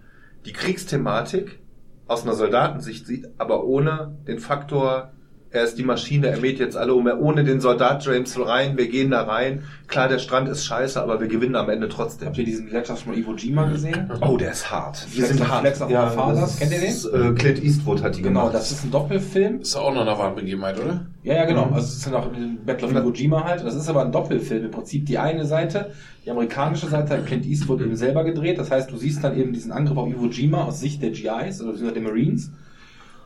die 0.45 0.53
Kriegsthematik 0.53 1.59
aus 2.07 2.23
einer 2.23 2.33
Soldatensicht 2.33 3.06
sieht, 3.06 3.30
aber 3.38 3.64
ohne 3.64 4.17
den 4.27 4.40
Faktor, 4.40 5.14
er 5.54 5.64
ist 5.66 5.78
die 5.78 5.84
Maschine, 5.84 6.28
er 6.28 6.40
mäht 6.40 6.60
jetzt 6.60 6.78
alle 6.78 6.94
um, 6.94 7.06
er 7.08 7.20
ohne 7.22 7.44
den 7.44 7.60
Soldat 7.60 8.06
James 8.06 8.40
rein, 8.40 8.78
wir 8.78 8.88
gehen 8.88 9.12
da 9.12 9.24
rein. 9.24 9.64
Klar, 9.88 10.08
der 10.08 10.20
Strand 10.20 10.48
ist 10.48 10.64
scheiße, 10.66 11.02
aber 11.02 11.20
wir 11.20 11.28
gewinnen 11.28 11.56
am 11.58 11.70
Ende 11.70 11.90
trotzdem. 11.90 12.30
Habt 12.30 12.38
ihr 12.38 12.46
diesen 12.46 12.70
Gletscher 12.70 12.96
von 12.96 13.14
Iwo 13.14 13.34
Jima 13.34 13.66
gesehen? 13.66 14.10
Oh, 14.22 14.38
der 14.38 14.52
ist 14.52 14.72
hart. 14.72 15.06
Die 15.14 15.18
Flex 15.18 15.38
sind 15.38 15.50
hart. 15.50 15.62
Flex 15.62 15.82
of 15.82 15.90
My 15.90 15.96
Fathers. 15.96 16.40
das 16.40 16.60
Kennt 16.60 16.72
ihr 16.72 16.80
den? 16.80 16.90
ist, 16.90 17.06
Äh, 17.06 17.34
Clint 17.34 17.62
Eastwood 17.64 18.02
hat 18.02 18.16
die 18.16 18.22
Genau, 18.22 18.40
gemacht. 18.42 18.56
das 18.56 18.72
ist 18.72 18.86
ein 18.86 18.92
Doppelfilm. 18.92 19.60
Ist 19.60 19.76
auch 19.76 19.94
noch 19.94 20.02
eine 20.08 20.18
Wahnbegebenheit, 20.18 20.80
oder? 20.80 21.06
Ja, 21.24 21.36
ja, 21.36 21.46
genau. 21.46 21.66
Mhm. 21.66 21.74
Also 21.74 21.88
es 21.88 21.98
ist 21.98 22.06
ja 22.06 22.12
noch 22.14 22.34
in 22.34 22.64
Battle 22.66 22.88
of 22.88 22.94
Iwo 22.96 23.10
Jima 23.12 23.44
halt. 23.44 23.66
Das 23.66 23.76
ist 23.76 23.90
aber 23.90 24.06
ein 24.06 24.12
Doppelfilm. 24.14 24.64
Im 24.66 24.72
Prinzip 24.72 25.06
die 25.06 25.18
eine 25.18 25.46
Seite, 25.46 25.92
die 26.26 26.32
amerikanische 26.32 26.88
Seite 26.88 27.18
hat 27.18 27.26
Clint 27.26 27.46
Eastwood 27.46 27.82
eben 27.82 27.98
selber 27.98 28.24
gedreht. 28.24 28.58
Das 28.58 28.72
heißt, 28.72 28.90
du 28.90 28.96
siehst 28.96 29.22
dann 29.22 29.38
eben 29.38 29.52
diesen 29.52 29.74
Angriff 29.74 29.98
auf 29.98 30.08
Iwo 30.08 30.28
Jima 30.28 30.64
aus 30.64 30.80
Sicht 30.80 31.02
der 31.02 31.10
GIs 31.10 31.62
oder 31.62 31.72
beziehungsweise 31.74 31.94
der 31.94 32.04
Marines. 32.04 32.52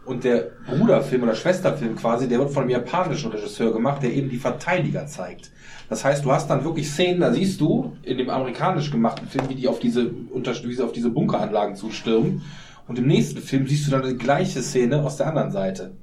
Und 0.05 0.23
der 0.23 0.51
Bruderfilm 0.67 1.23
oder 1.23 1.35
Schwesterfilm 1.35 1.95
quasi, 1.95 2.27
der 2.27 2.39
wird 2.39 2.51
von 2.51 2.63
einem 2.63 2.71
japanischen 2.71 3.31
Regisseur 3.31 3.73
gemacht, 3.73 4.03
der 4.03 4.13
eben 4.13 4.29
die 4.29 4.37
Verteidiger 4.37 5.07
zeigt. 5.07 5.51
Das 5.89 6.05
heißt, 6.05 6.23
du 6.23 6.31
hast 6.31 6.49
dann 6.49 6.63
wirklich 6.63 6.89
Szenen, 6.89 7.21
da 7.21 7.33
siehst 7.33 7.59
du 7.59 7.95
in 8.03 8.17
dem 8.17 8.29
amerikanisch 8.29 8.91
gemachten 8.91 9.27
Film, 9.27 9.49
wie 9.49 9.55
die 9.55 9.67
auf 9.67 9.79
diese, 9.79 10.11
wie 10.11 10.73
sie 10.73 10.83
auf 10.83 10.91
diese 10.91 11.09
Bunkeranlagen 11.09 11.75
zustürmen. 11.75 12.43
Und 12.87 12.99
im 12.99 13.07
nächsten 13.07 13.39
Film 13.39 13.67
siehst 13.67 13.87
du 13.87 13.91
dann 13.91 14.03
die 14.03 14.15
gleiche 14.15 14.61
Szene 14.61 15.03
aus 15.03 15.17
der 15.17 15.27
anderen 15.27 15.51
Seite. 15.51 15.93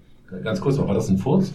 Ganz 0.42 0.60
kurz 0.60 0.78
war 0.78 0.94
das 0.94 1.08
ein 1.08 1.18
Furz? 1.18 1.52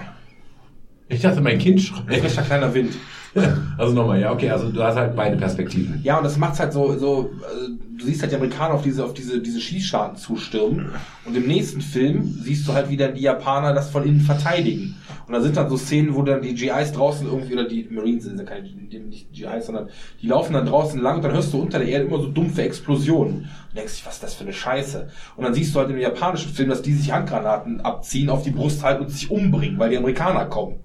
Ich 1.09 1.21
dachte, 1.21 1.41
mein 1.41 1.57
Kind 1.57 1.81
schreit. 1.81 2.19
Frischer 2.19 2.43
kleiner 2.43 2.73
Wind. 2.73 2.93
Also 3.77 3.93
nochmal, 3.93 4.19
ja, 4.19 4.31
okay, 4.31 4.49
also 4.49 4.69
du 4.69 4.81
hast 4.81 4.95
halt 4.95 5.15
beide 5.15 5.37
Perspektiven. 5.37 5.99
Ja, 6.03 6.17
und 6.17 6.23
das 6.23 6.37
macht's 6.37 6.59
halt 6.59 6.73
so, 6.73 6.97
so, 6.97 7.31
äh, 7.43 7.69
du 7.97 8.05
siehst 8.05 8.21
halt 8.21 8.31
die 8.31 8.35
Amerikaner 8.35 8.73
auf 8.73 8.81
diese, 8.81 9.03
auf 9.03 9.13
diese, 9.13 9.39
diese 9.39 9.61
Schießscharten 9.61 10.17
zustürmen. 10.17 10.87
Und 11.25 11.35
im 11.35 11.45
nächsten 11.45 11.81
Film 11.81 12.39
siehst 12.41 12.67
du 12.67 12.73
halt, 12.73 12.89
wie 12.89 12.97
dann 12.97 13.13
die 13.13 13.21
Japaner 13.21 13.73
das 13.73 13.89
von 13.89 14.03
innen 14.03 14.21
verteidigen. 14.21 14.95
Und 15.27 15.33
da 15.33 15.41
sind 15.41 15.57
dann 15.57 15.69
so 15.69 15.77
Szenen, 15.77 16.15
wo 16.15 16.23
dann 16.23 16.41
die 16.41 16.55
GIs 16.55 16.93
draußen 16.93 17.27
irgendwie, 17.27 17.53
oder 17.53 17.67
die 17.67 17.87
Marines 17.91 18.23
sind 18.23 18.39
ja 18.39 18.45
keine, 18.45 18.67
nicht 18.67 19.31
GIs, 19.33 19.65
sondern 19.65 19.89
die 20.21 20.27
laufen 20.27 20.53
dann 20.53 20.65
draußen 20.65 20.99
lang 20.99 21.17
und 21.17 21.23
dann 21.23 21.33
hörst 21.33 21.53
du 21.53 21.61
unter 21.61 21.79
der 21.79 21.87
Erde 21.87 22.05
immer 22.05 22.19
so 22.19 22.27
dumpfe 22.27 22.63
Explosionen. 22.63 23.35
Und 23.69 23.75
denkst 23.75 23.95
dich, 23.95 24.05
was 24.05 24.15
ist 24.15 24.23
das 24.23 24.33
für 24.33 24.43
eine 24.43 24.53
Scheiße? 24.53 25.07
Und 25.35 25.43
dann 25.43 25.53
siehst 25.53 25.75
du 25.75 25.79
halt 25.79 25.89
im 25.89 25.99
japanischen 25.99 26.51
Film, 26.51 26.69
dass 26.69 26.81
die 26.81 26.93
sich 26.93 27.11
Handgranaten 27.11 27.81
abziehen, 27.81 28.29
auf 28.29 28.43
die 28.43 28.51
Brust 28.51 28.83
halten 28.83 29.03
und 29.03 29.09
sich 29.09 29.29
umbringen, 29.29 29.77
weil 29.77 29.89
die 29.89 29.97
Amerikaner 29.97 30.45
kommen 30.45 30.79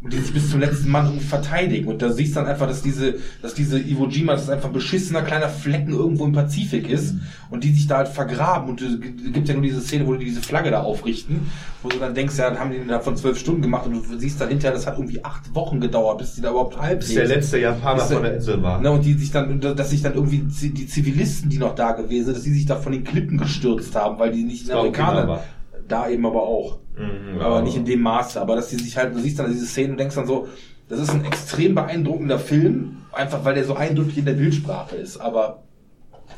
und 0.00 0.12
die 0.12 0.18
sich 0.18 0.32
bis 0.32 0.50
zum 0.50 0.60
letzten 0.60 0.90
Mann 0.90 1.06
irgendwie 1.06 1.24
verteidigen. 1.26 1.88
Und 1.88 2.00
da 2.02 2.10
siehst 2.10 2.36
du 2.36 2.40
dann 2.40 2.48
einfach, 2.48 2.68
dass 2.68 2.82
diese, 2.82 3.16
dass 3.42 3.54
diese 3.54 3.80
Iwo 3.80 4.06
Jima, 4.06 4.32
das 4.34 4.44
ist 4.44 4.50
einfach 4.50 4.68
ein 4.68 4.72
beschissener 4.72 5.22
kleiner 5.22 5.48
Flecken 5.48 5.92
irgendwo 5.92 6.24
im 6.24 6.32
Pazifik 6.32 6.88
ist 6.88 7.16
und 7.50 7.64
die 7.64 7.72
sich 7.72 7.88
da 7.88 7.98
halt 7.98 8.08
vergraben. 8.08 8.70
Und 8.70 8.80
es 8.80 9.00
gibt 9.32 9.48
ja 9.48 9.54
nur 9.54 9.62
diese 9.64 9.80
Szene, 9.80 10.06
wo 10.06 10.14
die 10.14 10.24
diese 10.26 10.40
Flagge 10.40 10.70
da 10.70 10.82
aufrichten, 10.82 11.50
wo 11.82 11.88
du 11.88 11.98
dann 11.98 12.14
denkst, 12.14 12.38
ja, 12.38 12.48
dann 12.48 12.60
haben 12.60 12.70
die 12.70 12.78
da 12.86 13.00
von 13.00 13.16
zwölf 13.16 13.38
Stunden 13.38 13.60
gemacht 13.62 13.86
und 13.86 13.94
du 13.94 14.18
siehst 14.18 14.40
dann 14.40 14.48
hinterher, 14.50 14.72
das 14.74 14.86
hat 14.86 14.98
irgendwie 14.98 15.24
acht 15.24 15.52
Wochen 15.56 15.80
gedauert, 15.80 16.18
bis 16.18 16.34
die 16.36 16.42
da 16.42 16.50
überhaupt 16.50 16.80
halb 16.80 17.00
bis 17.00 17.14
der 17.14 17.26
letzte 17.26 17.58
Japaner 17.58 18.02
von 18.02 18.22
der 18.22 18.36
Insel 18.36 18.62
war. 18.62 18.80
Ne, 18.80 18.92
und 18.92 19.04
die 19.04 19.14
sich 19.14 19.32
dann, 19.32 19.60
dass 19.60 19.90
sich 19.90 20.02
dann 20.02 20.14
irgendwie 20.14 20.38
die 20.38 20.86
Zivilisten, 20.86 21.50
die 21.50 21.58
noch 21.58 21.74
da 21.74 21.92
gewesen 21.92 22.26
sind, 22.26 22.36
dass 22.36 22.44
die 22.44 22.52
sich 22.52 22.66
da 22.66 22.76
von 22.76 22.92
den 22.92 23.02
Klippen 23.02 23.36
gestürzt 23.38 23.96
haben, 23.96 24.18
weil 24.20 24.30
die 24.30 24.44
nicht 24.44 24.62
in 24.62 24.68
Das 24.68 24.76
Amerikaner, 24.76 25.18
Okinawa. 25.22 25.42
da 25.88 26.08
eben 26.08 26.24
aber 26.24 26.42
auch. 26.42 26.78
Mhm, 26.98 27.40
aber 27.40 27.56
ja. 27.56 27.62
nicht 27.62 27.76
in 27.76 27.84
dem 27.84 28.00
Maße. 28.00 28.40
Aber 28.40 28.56
dass 28.56 28.68
die 28.68 28.76
sich 28.76 28.96
halt, 28.96 29.14
du 29.14 29.20
siehst 29.20 29.38
dann 29.38 29.50
diese 29.50 29.66
Szenen 29.66 29.92
und 29.92 30.00
denkst 30.00 30.16
dann 30.16 30.26
so, 30.26 30.48
das 30.88 31.00
ist 31.00 31.10
ein 31.10 31.24
extrem 31.24 31.74
beeindruckender 31.74 32.38
Film, 32.38 32.98
einfach 33.12 33.44
weil 33.44 33.54
der 33.54 33.64
so 33.64 33.74
eindrücklich 33.74 34.18
in 34.18 34.24
der 34.24 34.32
Bildsprache 34.32 34.96
ist. 34.96 35.18
Aber 35.18 35.62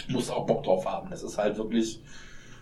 du 0.07 0.15
musst 0.15 0.31
auch 0.31 0.47
Bock 0.47 0.65
drauf 0.65 0.87
haben. 0.87 1.09
Das 1.11 1.23
ist 1.23 1.39
halt 1.39 1.57
wirklich 1.57 2.03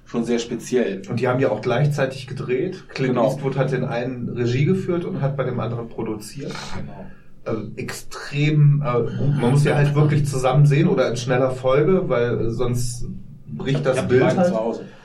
schon 0.05 0.25
sehr 0.25 0.39
speziell. 0.39 1.03
Und 1.09 1.21
die 1.21 1.29
haben 1.29 1.41
ja 1.41 1.51
auch 1.51 1.61
gleichzeitig 1.61 2.27
gedreht. 2.27 2.89
Clint 2.89 3.15
Genau. 3.15 3.27
Eastwood 3.29 3.57
hat 3.57 3.73
den 3.73 3.85
einen 3.85 4.29
Regie 4.31 4.65
geführt 4.65 5.05
und 5.05 5.21
hat 5.21 5.37
bei 5.37 5.45
dem 5.45 5.61
anderen 5.61 5.89
produziert. 5.89 6.55
Genau. 6.77 7.07
Also 7.45 7.69
extrem, 7.77 8.83
äh, 8.85 9.01
gut. 9.01 9.41
man 9.41 9.51
muss 9.53 9.65
ja 9.65 9.75
halt 9.75 9.95
wirklich 9.95 10.27
zusammen 10.27 10.67
sehen 10.67 10.89
oder 10.89 11.09
in 11.09 11.17
schneller 11.17 11.51
Folge, 11.51 12.09
weil 12.09 12.51
sonst 12.51 13.07
bricht 13.49 13.85
das 13.85 14.07
Bild 14.07 14.37
halt. 14.37 14.53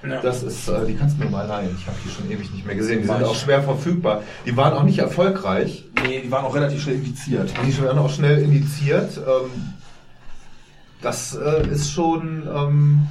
Ja. 0.08 0.22
Das 0.22 0.44
ist, 0.44 0.68
äh, 0.68 0.86
die 0.86 0.96
kannst 0.96 1.18
du 1.18 1.24
mir 1.24 1.30
mal 1.30 1.48
leihen. 1.48 1.76
Ich 1.78 1.88
habe 1.88 1.98
die 2.06 2.10
schon 2.10 2.30
ewig 2.30 2.52
nicht 2.52 2.66
mehr 2.66 2.76
gesehen. 2.76 3.02
Die 3.02 3.08
Mach 3.08 3.18
sind 3.18 3.26
ich. 3.26 3.32
auch 3.32 3.36
schwer 3.36 3.64
verfügbar. 3.64 4.24
Die 4.46 4.56
waren 4.58 4.74
auch 4.74 4.84
nicht 4.84 5.00
erfolgreich. 5.00 5.86
Nee, 6.06 6.22
die 6.22 6.32
waren 6.32 6.44
auch 6.46 6.56
relativ 6.56 6.82
schnell 6.82 6.96
indiziert. 6.96 7.54
Die 7.66 7.82
werden 7.82 7.98
auch 8.00 8.10
schnell 8.10 8.42
indiziert. 8.42 9.18
Ähm, 9.18 9.74
das 11.02 11.36
äh, 11.36 11.68
ist 11.70 11.92
schon 11.92 12.48
ähm, 12.54 13.08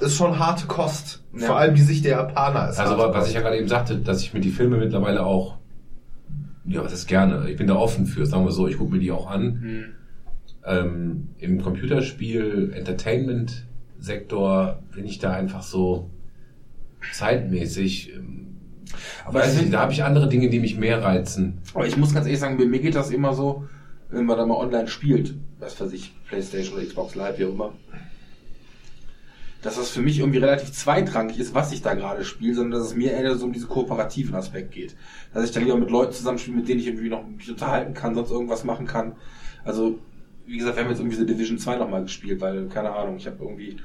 ist 0.00 0.16
schon 0.16 0.38
harte 0.38 0.66
Kost. 0.66 1.22
Ja. 1.38 1.46
Vor 1.46 1.56
allem 1.58 1.74
die 1.74 1.82
Sicht 1.82 2.04
der 2.04 2.12
Japaner 2.12 2.70
ist 2.70 2.78
Also 2.78 2.98
was 2.98 3.14
Kost. 3.14 3.28
ich 3.28 3.34
ja 3.34 3.40
gerade 3.40 3.58
eben 3.58 3.68
sagte, 3.68 3.98
dass 3.98 4.22
ich 4.22 4.34
mir 4.34 4.40
die 4.40 4.50
Filme 4.50 4.78
mittlerweile 4.78 5.24
auch, 5.24 5.56
ja, 6.64 6.82
was 6.84 6.92
ist 6.92 7.06
gerne, 7.06 7.48
ich 7.50 7.56
bin 7.56 7.66
da 7.66 7.74
offen 7.76 8.06
für, 8.06 8.26
sagen 8.26 8.44
wir 8.44 8.52
so, 8.52 8.68
ich 8.68 8.78
gucke 8.78 8.92
mir 8.92 8.98
die 9.00 9.12
auch 9.12 9.30
an. 9.30 9.42
Hm. 9.62 9.84
Ähm, 10.64 11.28
Im 11.38 11.62
Computerspiel, 11.62 12.72
Entertainment-Sektor 14.00 14.82
bin 14.94 15.04
ich 15.04 15.18
da 15.18 15.32
einfach 15.32 15.62
so 15.62 16.10
zeitmäßig. 17.12 18.12
Ähm, 18.14 18.56
Aber 19.24 19.40
weiß 19.40 19.48
es 19.48 19.54
ich, 19.54 19.60
sind- 19.60 19.72
da 19.72 19.80
habe 19.80 19.92
ich 19.92 20.02
andere 20.02 20.28
Dinge, 20.28 20.48
die 20.50 20.58
mich 20.60 20.76
mehr 20.76 21.02
reizen. 21.02 21.58
Aber 21.74 21.86
ich 21.86 21.96
muss 21.96 22.12
ganz 22.14 22.26
ehrlich 22.26 22.40
sagen, 22.40 22.58
bei 22.58 22.64
mir 22.66 22.80
geht 22.80 22.94
das 22.94 23.10
immer 23.10 23.34
so, 23.34 23.64
wenn 24.10 24.24
man 24.26 24.36
da 24.36 24.46
mal 24.46 24.56
online 24.56 24.88
spielt, 24.88 25.34
was 25.58 25.80
weiß 25.80 25.92
ich, 25.92 26.12
Playstation 26.28 26.74
oder 26.76 26.84
Xbox 26.86 27.14
Live, 27.14 27.38
wie 27.38 27.44
auch 27.44 27.50
immer, 27.52 27.72
dass 29.62 29.76
das 29.76 29.90
für 29.90 30.00
mich 30.00 30.18
irgendwie 30.18 30.38
relativ 30.38 30.72
zweitrangig 30.72 31.38
ist, 31.38 31.54
was 31.54 31.70
ich 31.70 31.82
da 31.82 31.92
gerade 31.94 32.24
spiele, 32.24 32.54
sondern 32.54 32.80
dass 32.80 32.88
es 32.90 32.96
mir 32.96 33.12
eher 33.12 33.36
so 33.36 33.44
um 33.44 33.52
diesen 33.52 33.68
kooperativen 33.68 34.34
Aspekt 34.34 34.72
geht. 34.72 34.96
Dass 35.34 35.44
ich 35.44 35.52
dann 35.52 35.62
lieber 35.64 35.76
mit 35.76 35.90
Leuten 35.90 36.12
zusammenspiele, 36.12 36.56
mit 36.56 36.68
denen 36.68 36.80
ich 36.80 36.86
irgendwie 36.86 37.10
noch 37.10 37.26
mich 37.26 37.48
unterhalten 37.50 37.92
kann, 37.92 38.14
sonst 38.14 38.30
irgendwas 38.30 38.64
machen 38.64 38.86
kann. 38.86 39.12
Also, 39.62 39.98
wie 40.50 40.58
gesagt, 40.58 40.76
wir 40.76 40.82
haben 40.84 40.90
jetzt 40.90 40.98
irgendwie 41.00 41.16
diese 41.16 41.26
Division 41.26 41.58
2 41.58 41.76
nochmal 41.76 42.02
gespielt, 42.02 42.40
weil, 42.40 42.66
keine 42.66 42.90
Ahnung, 42.92 43.16
ich 43.16 43.26
habe 43.26 43.36
irgendwie 43.40 43.76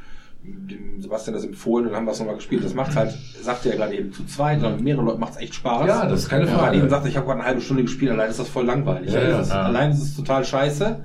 dem 0.43 1.01
Sebastian 1.01 1.33
das 1.35 1.43
empfohlen 1.43 1.85
und 1.85 1.91
dann 1.91 2.01
haben 2.01 2.05
wir 2.05 2.11
es 2.11 2.19
nochmal 2.19 2.35
gespielt. 2.35 2.63
Das 2.63 2.73
macht 2.75 2.95
halt, 2.95 3.11
sagt 3.41 3.65
er 3.65 3.71
ja 3.73 3.77
gerade 3.77 3.95
eben, 3.97 4.11
zu 4.13 4.25
zweit 4.25 4.59
oder 4.59 4.71
mit 4.71 4.81
mehreren 4.81 5.05
Leuten 5.05 5.19
macht 5.19 5.33
es 5.33 5.39
echt 5.39 5.55
Spaß. 5.55 5.87
Ja, 5.87 6.05
das 6.05 6.21
ist 6.23 6.29
keine 6.29 6.45
Ja, 6.45 6.51
gerade 6.51 6.63
Frage. 6.65 6.77
eben 6.77 6.89
sagte, 6.89 7.09
ich 7.09 7.17
habe 7.17 7.25
gerade 7.25 7.39
eine 7.39 7.47
halbe 7.49 7.61
Stunde 7.61 7.83
gespielt, 7.83 8.11
allein 8.11 8.29
ist 8.29 8.39
das 8.39 8.47
voll 8.49 8.65
langweilig. 8.65 9.11
Ja, 9.11 9.21
ja. 9.23 9.29
Das 9.37 9.47
ist, 9.47 9.53
Ja. 9.53 9.63
Allein 9.63 9.91
ist 9.91 10.01
es 10.03 10.15
total 10.15 10.43
scheiße. 10.45 11.03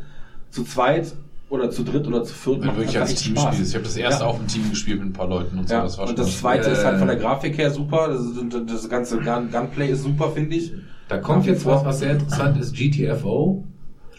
Zu 0.50 0.64
zweit 0.64 1.14
oder 1.48 1.70
zu 1.70 1.84
dritt 1.84 2.06
oder 2.06 2.22
zu 2.22 2.34
viert 2.34 2.56
Wenn 2.56 2.60
du 2.62 2.66
macht 2.68 2.76
wirklich 2.78 2.98
als 2.98 3.10
echt 3.12 3.22
Team 3.24 3.36
Spaß. 3.36 3.60
Ich 3.60 3.74
habe 3.74 3.84
das 3.84 3.96
erste 3.96 4.24
Ja. 4.24 4.28
auch 4.28 4.38
im 4.38 4.46
Team 4.46 4.68
gespielt 4.70 4.98
mit 5.00 5.08
ein 5.08 5.12
paar 5.14 5.28
Leuten 5.28 5.58
und 5.58 5.68
so. 5.68 5.74
Ja, 5.74 5.82
das 5.82 5.96
war 5.98 6.08
und 6.08 6.18
das 6.18 6.38
zweite 6.38 6.68
Äh, 6.68 6.72
ist 6.72 6.84
halt 6.84 6.98
von 6.98 7.08
der 7.08 7.16
Grafik 7.16 7.56
her 7.56 7.70
super. 7.70 8.08
Das, 8.08 8.20
ist- 8.20 8.70
das 8.70 8.88
ganze 8.88 9.18
Gun, 9.20 9.50
Gunplay 9.50 9.88
ist 9.90 10.02
super, 10.02 10.30
finde 10.32 10.56
ich. 10.56 10.72
Da 11.08 11.18
kommt 11.18 11.46
jetzt 11.46 11.64
was, 11.66 11.84
was 11.84 11.98
sehr 12.00 12.12
interessant 12.12 12.58
ist, 12.60 12.74
GTFO. 12.76 13.64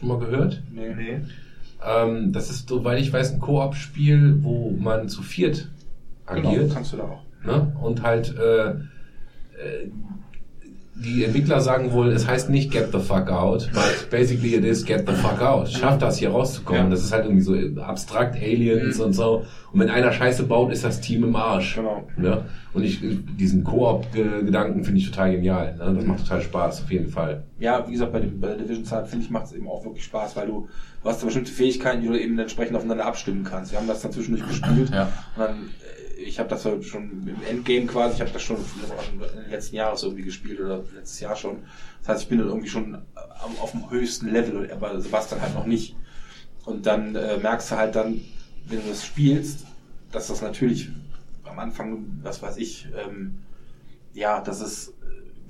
Schon 0.02 0.10
mal 0.10 0.20
gehört? 0.20 0.62
Nee. 0.74 0.94
Nee. 0.96 1.22
Ähm, 1.86 2.34
das 2.34 2.50
ist, 2.50 2.68
soweit 2.68 3.00
ich 3.00 3.14
weiß, 3.14 3.32
ein 3.34 3.40
Koop-Spiel, 3.40 4.40
wo 4.44 4.72
man 4.78 5.08
zu 5.08 5.22
viert 5.22 5.70
Genau, 6.28 6.50
agiert. 6.50 6.74
kannst 6.74 6.92
du 6.94 6.98
da 6.98 7.04
auch. 7.04 7.22
Ne? 7.46 7.72
Und 7.82 8.02
halt, 8.04 8.36
äh, 8.38 8.70
äh, 8.72 8.76
die 11.04 11.24
Entwickler 11.24 11.62
sagen 11.62 11.92
wohl, 11.92 12.12
es 12.12 12.28
heißt 12.28 12.50
nicht 12.50 12.72
get 12.72 12.92
the 12.92 13.00
fuck 13.00 13.30
out, 13.30 13.70
but 13.74 14.10
basically 14.10 14.56
it 14.56 14.64
is 14.64 14.86
get 14.86 15.08
the 15.08 15.14
fuck 15.14 15.42
out. 15.42 15.70
Schafft 15.70 16.02
das 16.02 16.18
hier 16.18 16.30
rauszukommen. 16.30 16.84
Ja. 16.84 16.90
Das 16.90 17.04
ist 17.04 17.12
halt 17.12 17.26
irgendwie 17.26 17.42
so 17.42 17.82
abstrakt 17.82 18.36
Aliens 18.36 19.00
und 19.00 19.14
so. 19.14 19.46
Und 19.74 19.80
wenn 19.80 19.90
einer 19.90 20.12
Scheiße 20.12 20.44
baut, 20.44 20.72
ist 20.72 20.84
das 20.84 21.02
Team 21.02 21.24
im 21.24 21.36
Arsch. 21.36 21.76
Genau. 21.76 22.08
Ne? 22.18 22.44
Und 22.74 22.84
ich, 22.84 23.00
diesen 23.02 23.64
Koop-Gedanken 23.64 24.84
finde 24.84 25.00
ich 25.00 25.10
total 25.10 25.32
genial. 25.32 25.76
Ne? 25.78 25.94
Das 25.96 26.06
macht 26.06 26.20
total 26.20 26.42
Spaß, 26.42 26.84
auf 26.84 26.92
jeden 26.92 27.08
Fall. 27.08 27.44
Ja, 27.60 27.88
wie 27.88 27.94
gesagt, 27.94 28.12
bei, 28.12 28.20
dem, 28.20 28.40
bei 28.40 28.48
der 28.48 28.58
Division 28.58 28.86
Zeit 28.86 29.08
finde 29.08 29.26
ich 29.26 29.32
macht 29.32 29.46
es 29.46 29.54
eben 29.54 29.68
auch 29.68 29.84
wirklich 29.86 30.04
Spaß, 30.04 30.36
weil 30.36 30.48
du, 30.48 30.68
du 31.04 31.10
hast 31.10 31.22
da 31.22 31.26
bestimmte 31.26 31.52
Fähigkeiten, 31.52 32.02
die 32.02 32.08
du 32.08 32.20
eben 32.20 32.38
entsprechend 32.38 32.76
aufeinander 32.76 33.06
abstimmen 33.06 33.44
kannst. 33.44 33.72
Wir 33.72 33.80
haben 33.80 33.88
das 33.88 34.02
dann 34.02 34.12
zwischendurch 34.12 34.48
gespielt. 34.48 34.90
Ja. 34.92 35.04
Und 35.36 35.42
dann, 35.42 35.52
äh, 35.52 36.01
ich 36.22 36.40
habe 36.40 36.50
das 36.50 36.66
halt 36.66 36.84
schon 36.86 37.28
im 37.28 37.44
Endgame 37.50 37.86
quasi, 37.86 38.16
ich 38.16 38.22
habe 38.22 38.32
das 38.32 38.42
schon 38.42 38.58
letzten 39.50 39.76
Jahren 39.76 39.98
irgendwie 40.02 40.24
gespielt 40.24 40.60
oder 40.60 40.84
letztes 40.96 41.20
Jahr 41.20 41.36
schon. 41.36 41.64
Das 42.00 42.10
heißt, 42.10 42.24
ich 42.24 42.30
bin 42.30 42.40
dann 42.40 42.48
irgendwie 42.48 42.70
schon 42.70 43.02
auf 43.62 43.72
dem 43.72 43.90
höchsten 43.90 44.30
Level, 44.30 44.72
aber 44.72 45.00
Sebastian 45.02 45.42
halt 45.42 45.54
noch 45.56 45.66
nicht. 45.66 45.96
Und 46.66 46.86
dann 46.86 47.16
äh, 47.16 47.38
merkst 47.38 47.72
du 47.72 47.76
halt 47.76 47.96
dann, 47.96 48.22
wenn 48.68 48.82
du 48.82 48.90
das 48.90 49.06
spielst, 49.06 49.66
dass 50.12 50.28
das 50.28 50.42
natürlich 50.42 50.90
am 51.44 51.60
Anfang, 51.60 52.06
was 52.22 52.42
weiß 52.42 52.58
ich, 52.58 52.88
ähm, 52.96 53.40
ja, 54.14 54.42
dass 54.42 54.62
es 54.62 54.94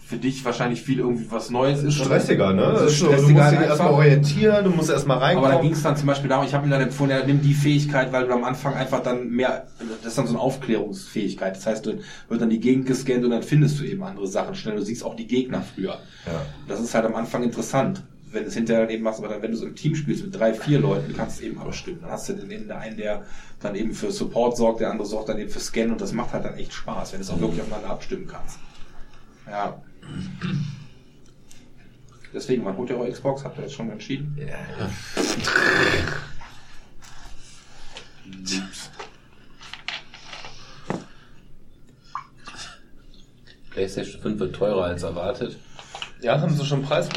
für 0.06 0.18
dich 0.18 0.44
wahrscheinlich 0.44 0.82
viel 0.82 1.00
irgendwie 1.00 1.26
was 1.30 1.50
Neues 1.50 1.84
ist. 1.84 1.96
Stressiger, 1.96 2.52
ne? 2.54 2.64
Das 2.64 2.92
ist 2.92 3.02
du 3.02 3.06
musst 3.08 3.20
stressiger 3.20 3.50
dich 3.52 3.60
erstmal 3.62 3.94
orientieren, 3.94 4.66
du 4.66 4.70
musst 4.72 4.90
erstmal 4.90 5.18
Aber 5.18 5.26
da 5.26 5.38
ging 5.38 5.48
reinkommen. 5.48 5.72
es 5.72 5.84
dann 5.84 5.96
zum 5.96 6.08
Beispiel 6.08 6.30
darum, 6.30 6.46
ich 6.46 6.54
habe 6.54 6.68
ihm 6.68 6.70
dann 6.70 6.82
empfohlen, 6.82 7.12
ja, 7.12 7.26
nimm 7.26 7.42
die 7.42 7.54
Fähigkeit, 7.54 8.12
weil 8.12 8.28
du 8.28 8.34
am 8.34 8.44
Anfang 8.44 8.74
einfach 8.74 9.02
dann 9.02 9.30
mehr, 9.30 9.68
das 10.02 10.12
ist 10.12 10.18
dann 10.18 10.28
so 10.28 10.34
eine 10.34 10.42
Aufklärungsfähigkeit. 10.42 11.56
Das 11.56 11.66
heißt, 11.66 11.86
du 11.86 12.00
wird 12.28 12.42
dann 12.42 12.50
die 12.50 12.60
Gegend 12.60 12.88
gescannt 12.88 13.24
und 13.24 13.32
dann 13.32 13.44
findest 13.44 13.80
du 13.80 13.86
eben 13.86 14.04
andere 14.04 14.28
Sachen 14.28 14.56
schnell. 14.56 14.76
Du 14.76 14.82
siehst 14.82 15.04
auch 15.04 15.16
die 15.16 15.28
Gegner 15.28 15.62
früher. 15.62 15.98
Ja. 16.26 16.42
Das 16.68 16.82
ist 16.82 16.94
halt 16.94 17.06
am 17.06 17.16
Anfang 17.16 17.44
interessant. 17.44 18.04
Wenn 18.34 18.44
du 18.44 18.48
es 18.48 18.54
hinterher 18.54 18.84
dann 18.84 18.94
eben 18.94 19.04
machst, 19.04 19.20
aber 19.20 19.28
dann, 19.28 19.42
wenn 19.42 19.52
du 19.52 19.58
so 19.58 19.66
im 19.66 19.76
Team 19.76 19.94
spielst 19.94 20.24
mit 20.24 20.38
drei, 20.38 20.54
vier 20.54 20.80
Leuten, 20.80 21.14
kannst 21.16 21.42
du 21.42 21.46
eben 21.46 21.60
abstimmen. 21.60 22.00
Dann 22.02 22.12
hast 22.12 22.30
du 22.30 22.34
den 22.34 22.50
eben 22.50 22.72
einen, 22.72 22.96
der 22.96 23.24
dann 23.60 23.76
eben 23.76 23.94
für 23.94 24.10
Support 24.10 24.56
sorgt, 24.56 24.80
der 24.80 24.90
andere 24.90 25.06
sorgt 25.06 25.28
dann 25.28 25.38
eben 25.38 25.50
für 25.50 25.60
Scan 25.60 25.92
und 25.92 26.00
das 26.00 26.14
macht 26.14 26.32
halt 26.32 26.46
dann 26.46 26.56
echt 26.56 26.72
Spaß, 26.74 27.12
wenn 27.12 27.20
du 27.20 27.26
es 27.26 27.30
auch 27.30 27.42
wirklich 27.42 27.62
aufeinander 27.62 27.90
abstimmen 27.90 28.28
kannst. 28.28 28.58
Ja. 29.50 29.82
Deswegen, 32.34 32.64
wann 32.64 32.78
holt 32.78 32.90
ihr 32.90 32.98
eure 32.98 33.12
Xbox? 33.12 33.44
Habt 33.44 33.58
ihr 33.58 33.64
das 33.64 33.74
schon 33.74 33.90
entschieden? 33.90 34.38
PlayStation 43.72 44.22
5 44.22 44.40
wird 44.40 44.56
teurer 44.56 44.86
als 44.86 45.04
erwartet. 45.04 45.58
Ja, 46.22 46.40
haben 46.40 46.54
sie 46.56 46.66
schon 46.66 46.80
einen 46.80 46.88
Preis? 46.88 47.10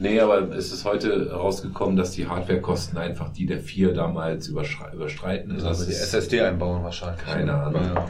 Nee, 0.00 0.20
aber 0.20 0.52
es 0.54 0.72
ist 0.72 0.84
heute 0.84 1.32
rausgekommen, 1.32 1.96
dass 1.96 2.12
die 2.12 2.28
Hardwarekosten 2.28 2.98
einfach 2.98 3.32
die 3.32 3.46
der 3.46 3.60
vier 3.60 3.94
damals 3.94 4.48
überstreiten. 4.48 5.52
Also 5.52 5.68
Also 5.68 5.86
die 5.86 5.92
SSD 5.92 6.40
einbauen 6.40 6.84
wahrscheinlich. 6.84 7.24
Keine 7.24 7.54
Ahnung. 7.54 7.82
Ja. 7.82 8.06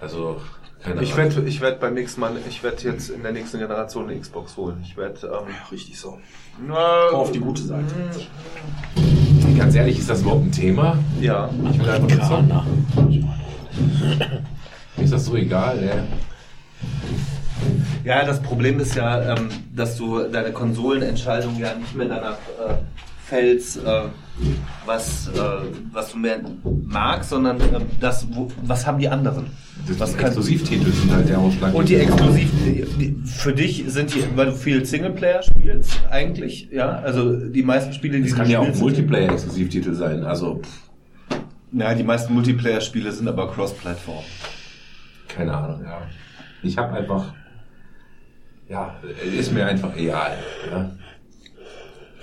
Also, 0.00 0.42
keine 0.86 1.02
Ich 1.02 1.16
werde 1.16 1.42
ich 1.42 1.60
werd 1.60 1.80
beim 1.80 1.94
nächsten 1.94 2.20
Mal, 2.20 2.32
ich 2.48 2.62
werde 2.62 2.82
jetzt 2.84 3.10
in 3.10 3.22
der 3.22 3.32
nächsten 3.32 3.58
Generation 3.58 4.08
eine 4.08 4.18
Xbox 4.18 4.56
holen. 4.56 4.78
Ich 4.84 4.96
werde 4.96 5.26
ähm, 5.26 5.52
Richtig 5.70 5.98
so. 5.98 6.18
na, 6.66 7.08
Komm 7.10 7.20
auf 7.20 7.32
die 7.32 7.40
gute 7.40 7.62
Seite. 7.62 7.94
Ganz 9.58 9.74
ehrlich, 9.74 9.98
ist 9.98 10.08
das 10.08 10.22
überhaupt 10.22 10.46
ein 10.46 10.52
Thema? 10.52 10.98
Ja. 11.20 11.50
Ich 11.72 11.78
will 11.78 11.90
einfach 11.90 12.08
nur 12.08 12.22
zocken. 12.22 13.22
Mir 14.96 15.04
ist 15.04 15.12
das 15.12 15.24
so 15.24 15.34
egal, 15.36 15.78
ey. 15.82 16.02
Ja, 18.04 18.24
das 18.24 18.40
Problem 18.40 18.78
ist 18.78 18.94
ja, 18.94 19.34
ähm, 19.34 19.48
dass 19.74 19.96
du 19.96 20.22
deine 20.28 20.52
Konsolenentscheidung 20.52 21.58
ja 21.58 21.74
nicht 21.74 21.94
mehr 21.94 22.06
danach 22.06 22.38
äh, 22.64 22.74
fällst, 23.24 23.78
äh, 23.78 24.02
was, 24.84 25.28
äh, 25.28 25.40
was 25.92 26.12
du 26.12 26.18
mehr 26.18 26.40
magst, 26.84 27.30
sondern 27.30 27.60
äh, 27.60 27.80
das, 28.00 28.26
wo, 28.30 28.48
was 28.64 28.86
haben 28.86 28.98
die 28.98 29.08
anderen? 29.08 29.46
Das 29.88 30.00
Was 30.00 30.16
die 30.16 30.22
Exklusivtitel 30.22 30.90
sind 30.90 31.12
halt 31.12 31.28
der 31.28 31.38
Ausschlag. 31.38 31.74
Und 31.74 31.88
die 31.88 31.96
exklusiv, 31.96 32.50
für 33.24 33.52
dich 33.52 33.84
sind 33.88 34.14
die, 34.14 34.24
weil 34.34 34.46
du 34.46 34.52
viel 34.52 34.84
Singleplayer 34.84 35.42
spielst, 35.42 36.00
eigentlich, 36.10 36.68
ja, 36.72 36.98
also 37.00 37.36
die 37.36 37.62
meisten 37.62 37.92
Spiele, 37.92 38.18
die 38.20 38.28
Das 38.28 38.36
kann 38.36 38.48
ja 38.50 38.60
auch 38.60 38.74
Multiplayer-Exklusivtitel 38.74 39.94
sein. 39.94 40.24
Also, 40.24 40.60
Ja, 41.72 41.94
die 41.94 42.02
meisten 42.04 42.32
Multiplayer-Spiele 42.34 43.12
sind 43.12 43.28
aber 43.28 43.50
Cross-Plattform. 43.52 44.24
keine 45.28 45.52
Ahnung, 45.54 45.82
ja. 45.84 46.02
Ich 46.62 46.76
habe 46.78 46.94
einfach, 46.94 47.34
ja, 48.68 48.96
ist 49.38 49.52
mir 49.52 49.66
einfach 49.66 49.94
egal. 49.96 50.38
Ja. 50.70 50.90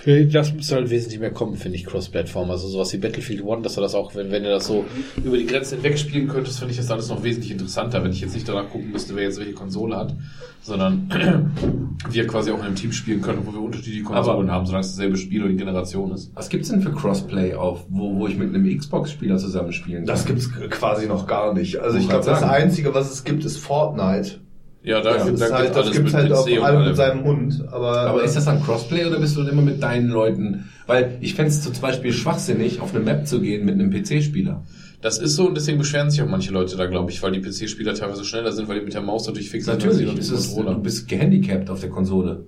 Das 0.06 0.54
müsste 0.54 0.76
halt 0.76 0.90
wesentlich 0.90 1.20
mehr 1.20 1.32
kommen, 1.32 1.56
finde 1.56 1.78
ich, 1.78 1.86
Cross-Plattform. 1.86 2.52
Also 2.52 2.68
sowas 2.68 2.92
wie 2.94 2.98
Battlefield 2.98 3.44
One, 3.44 3.62
dass 3.62 3.76
du 3.76 3.82
das 3.82 3.96
auch, 3.96 4.16
wenn, 4.16 4.32
wenn 4.32 4.44
du 4.44 4.50
das 4.50 4.68
so 4.68 4.86
über 5.24 5.38
die 5.38 5.46
Grenzen 5.46 5.76
hinweg 5.76 5.98
spielen 5.98 6.28
könntest, 6.28 6.60
finde 6.60 6.72
ich 6.72 6.78
das 6.78 6.92
alles 6.92 7.10
noch 7.10 7.24
wesentlich 7.24 7.52
interessanter, 7.52 8.04
wenn 8.04 8.12
ich 8.12 8.22
jetzt 8.22 8.34
nicht 8.34 8.48
danach 8.48 8.70
gucken 8.70 8.92
müsste, 8.92 9.16
wer 9.16 9.24
jetzt 9.24 9.40
welche 9.40 9.54
Konsole 9.54 9.96
hat, 9.96 10.14
sondern 10.62 11.10
wir 12.10 12.28
quasi 12.28 12.52
auch 12.52 12.60
in 12.60 12.66
einem 12.66 12.76
Team 12.76 12.92
spielen 12.92 13.22
können, 13.22 13.46
wo 13.46 13.54
wir 13.54 13.62
unterschiedliche 13.62 14.04
Konsolen 14.04 14.52
haben, 14.52 14.66
solange 14.66 14.82
es 14.86 14.92
dasselbe 14.92 15.18
Spiel 15.18 15.42
oder 15.42 15.52
die 15.52 15.58
Generation 15.58 16.12
ist. 16.12 16.32
Was 16.36 16.50
gibt's 16.50 16.70
denn 16.70 16.82
für 16.82 16.92
Crossplay 16.92 17.54
auf, 17.54 17.86
wo, 17.90 18.16
wo 18.18 18.28
ich 18.28 18.38
mit 18.38 18.54
einem 18.54 18.78
Xbox-Spieler 18.78 19.38
zusammenspielen 19.38 20.06
kann? 20.06 20.08
Das 20.08 20.26
gibt's 20.26 20.52
quasi 20.70 21.08
noch 21.08 21.28
gar 21.28 21.54
nicht. 21.54 21.78
Also 21.78 21.98
ich 21.98 22.10
glaube, 22.10 22.26
das. 22.26 22.44
Einzige, 22.44 22.94
was 22.94 23.12
es 23.12 23.24
gibt, 23.24 23.46
ist 23.46 23.58
Fortnite. 23.58 24.42
Ja, 24.84 25.02
da, 25.02 25.14
Das, 25.14 25.26
gibt- 25.28 25.40
da 25.42 25.50
halt, 25.50 25.76
alles 25.76 25.92
gibt's 25.94 26.12
mit 26.12 26.22
halt 26.22 26.32
auf 26.34 26.46
PC 26.46 26.58
und 26.60 26.64
allem 26.66 26.86
mit 26.86 26.96
seinem 26.98 27.24
Hund. 27.24 27.64
Aber, 27.72 28.02
Aber 28.02 28.24
ist 28.24 28.36
das 28.36 28.46
dann 28.46 28.62
Crossplay 28.62 29.06
oder 29.06 29.20
bist 29.20 29.36
du 29.38 29.42
dann 29.42 29.52
immer 29.54 29.62
mit 29.62 29.82
deinen 29.82 30.10
Leuten? 30.10 30.66
Weil 30.88 31.18
ich 31.22 31.36
fände 31.36 31.52
es 31.52 31.62
zum 31.62 31.74
Beispiel 31.82 32.12
schwachsinnig, 32.12 32.82
auf 32.82 32.94
eine 32.94 33.04
Map 33.04 33.26
zu 33.26 33.40
gehen 33.40 33.66
mit 33.66 33.76
einem 33.76 33.92
PC-Spieler. 33.92 34.64
Das 35.02 35.20
ist 35.20 35.36
so 35.36 35.48
und 35.48 35.56
deswegen 35.56 35.78
beschweren 35.78 36.10
sich 36.10 36.22
auch 36.22 36.28
manche 36.28 36.52
Leute 36.52 36.76
da, 36.76 36.86
glaube 36.86 37.12
ich, 37.12 37.22
weil 37.24 37.32
die 37.32 37.42
PC-Spieler 37.42 37.94
teilweise 37.94 38.26
schneller 38.26 38.52
sind, 38.52 38.68
weil 38.68 38.80
die 38.80 38.86
mit 38.86 38.94
der 38.94 39.02
Maus 39.02 39.26
natürlich 39.28 39.50
fix 39.50 39.66
sind. 39.66 39.74
als 39.74 39.84
die 39.84 39.88
Natürlich, 39.90 40.12
mit 40.14 40.20
ist 40.22 40.32
es, 40.32 40.54
du 40.56 40.80
bist 40.80 41.08
gehandicapt 41.08 41.70
auf 41.70 41.80
der 41.80 41.90
Konsole. 41.90 42.44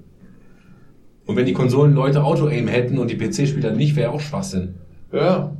Und 1.26 1.36
wenn 1.38 1.46
die 1.46 1.54
Konsolenleute 1.54 2.24
Auto-Aim 2.24 2.68
hätten 2.68 2.98
und 3.00 3.10
die 3.10 3.16
PC-Spieler 3.18 3.72
nicht, 3.72 3.96
wäre 3.96 4.12
auch 4.12 4.22
Schwachsinn. 4.22 4.76
ja. 5.12 5.52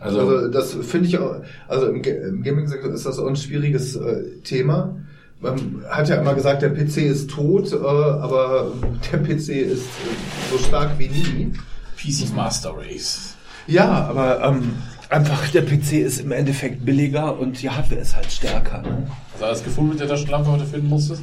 Also, 0.00 0.18
Also 0.20 0.48
das 0.48 0.74
finde 0.74 1.06
ich 1.08 1.16
auch, 1.18 1.36
also 1.66 1.86
im 1.86 2.02
Gaming-Sektor 2.02 2.92
ist 2.92 3.06
das 3.06 3.18
auch 3.18 3.26
ein 3.26 3.36
schwieriges 3.36 3.96
äh, 3.96 4.24
Thema. 4.42 4.96
Man 5.40 5.84
hat 5.90 6.08
ja 6.08 6.16
immer 6.16 6.34
gesagt, 6.34 6.62
der 6.62 6.70
PC 6.70 6.98
ist 6.98 7.30
tot, 7.30 7.72
äh, 7.72 7.76
aber 7.76 8.72
der 9.12 9.18
PC 9.18 9.48
ist 9.48 9.50
äh, 9.50 10.50
so 10.50 10.58
stark 10.58 10.98
wie 10.98 11.08
nie. 11.08 11.52
PC 11.96 12.34
Master 12.34 12.74
Race. 12.76 13.34
Ja, 13.66 14.06
aber 14.08 14.42
ähm, 14.44 14.74
einfach 15.08 15.48
der 15.48 15.62
PC 15.62 15.92
ist 15.92 16.20
im 16.20 16.32
Endeffekt 16.32 16.84
billiger 16.84 17.38
und 17.38 17.60
die 17.62 17.70
Hardware 17.70 18.00
ist 18.00 18.14
halt 18.16 18.30
stärker. 18.30 18.82
Ne? 18.82 19.06
Hast 19.32 19.40
du 19.40 19.46
alles 19.46 19.64
gefunden 19.64 19.90
mit 19.90 20.00
der 20.00 20.08
Taschenlampe, 20.08 20.58
du 20.58 20.66
finden 20.66 20.88
musstest? 20.88 21.22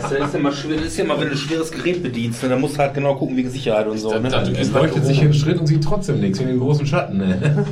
Das 0.00 0.10
ist 0.12 0.34
immer 0.34 0.50
schwer, 0.52 0.82
ist 0.82 0.96
ja 0.98 1.04
immer, 1.04 1.18
wenn 1.20 1.26
du 1.28 1.32
ein 1.32 1.38
schweres 1.38 1.70
Gerät 1.70 2.02
bedienst, 2.02 2.42
ne, 2.42 2.48
dann 2.48 2.60
musst 2.60 2.74
du 2.76 2.78
halt 2.80 2.94
genau 2.94 3.14
gucken 3.14 3.36
wegen 3.36 3.48
Sicherheit 3.50 3.86
und 3.86 3.98
so. 3.98 4.10
Da- 4.10 4.18
Ne? 4.20 4.28
da- 4.28 4.42
es 4.42 4.70
leuchtet 4.72 5.06
sich 5.06 5.22
im 5.22 5.32
Schritt 5.32 5.58
und 5.60 5.66
sieht 5.66 5.84
trotzdem 5.84 6.20
nichts 6.20 6.40
in 6.40 6.48
den 6.48 6.58
großen 6.58 6.86
Schatten. 6.86 7.18
Ne? 7.18 7.64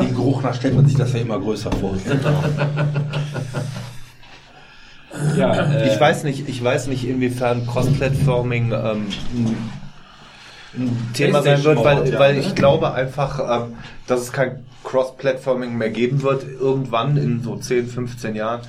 Den 0.00 0.14
Geruch 0.14 0.42
nach 0.42 0.54
stellt 0.54 0.74
man 0.74 0.86
sich 0.86 0.96
das 0.96 1.12
ja 1.12 1.20
immer 1.20 1.38
größer 1.40 1.70
vor. 1.72 1.94
ja, 5.36 5.54
äh, 5.54 5.92
Ich 5.92 6.00
weiß 6.00 6.24
nicht, 6.24 6.48
ich 6.48 6.62
weiß 6.62 6.86
nicht, 6.88 7.06
inwiefern 7.06 7.66
Cross-Platforming 7.66 8.72
ähm, 8.72 9.06
ein- 10.76 11.06
Thema 11.14 11.42
sein 11.42 11.62
wird, 11.62 11.84
weil, 11.84 12.08
ja, 12.12 12.18
weil 12.18 12.34
ne? 12.34 12.40
ich 12.40 12.54
glaube 12.54 12.92
einfach, 12.94 13.38
ähm, 13.66 13.74
dass 14.06 14.20
es 14.20 14.32
kein 14.32 14.64
Cross-Platforming 14.82 15.76
mehr 15.78 15.90
geben 15.90 16.22
wird, 16.22 16.44
irgendwann 16.60 17.16
in 17.16 17.42
so 17.42 17.56
10, 17.56 17.86
15 17.86 18.34
Jahren, 18.34 18.60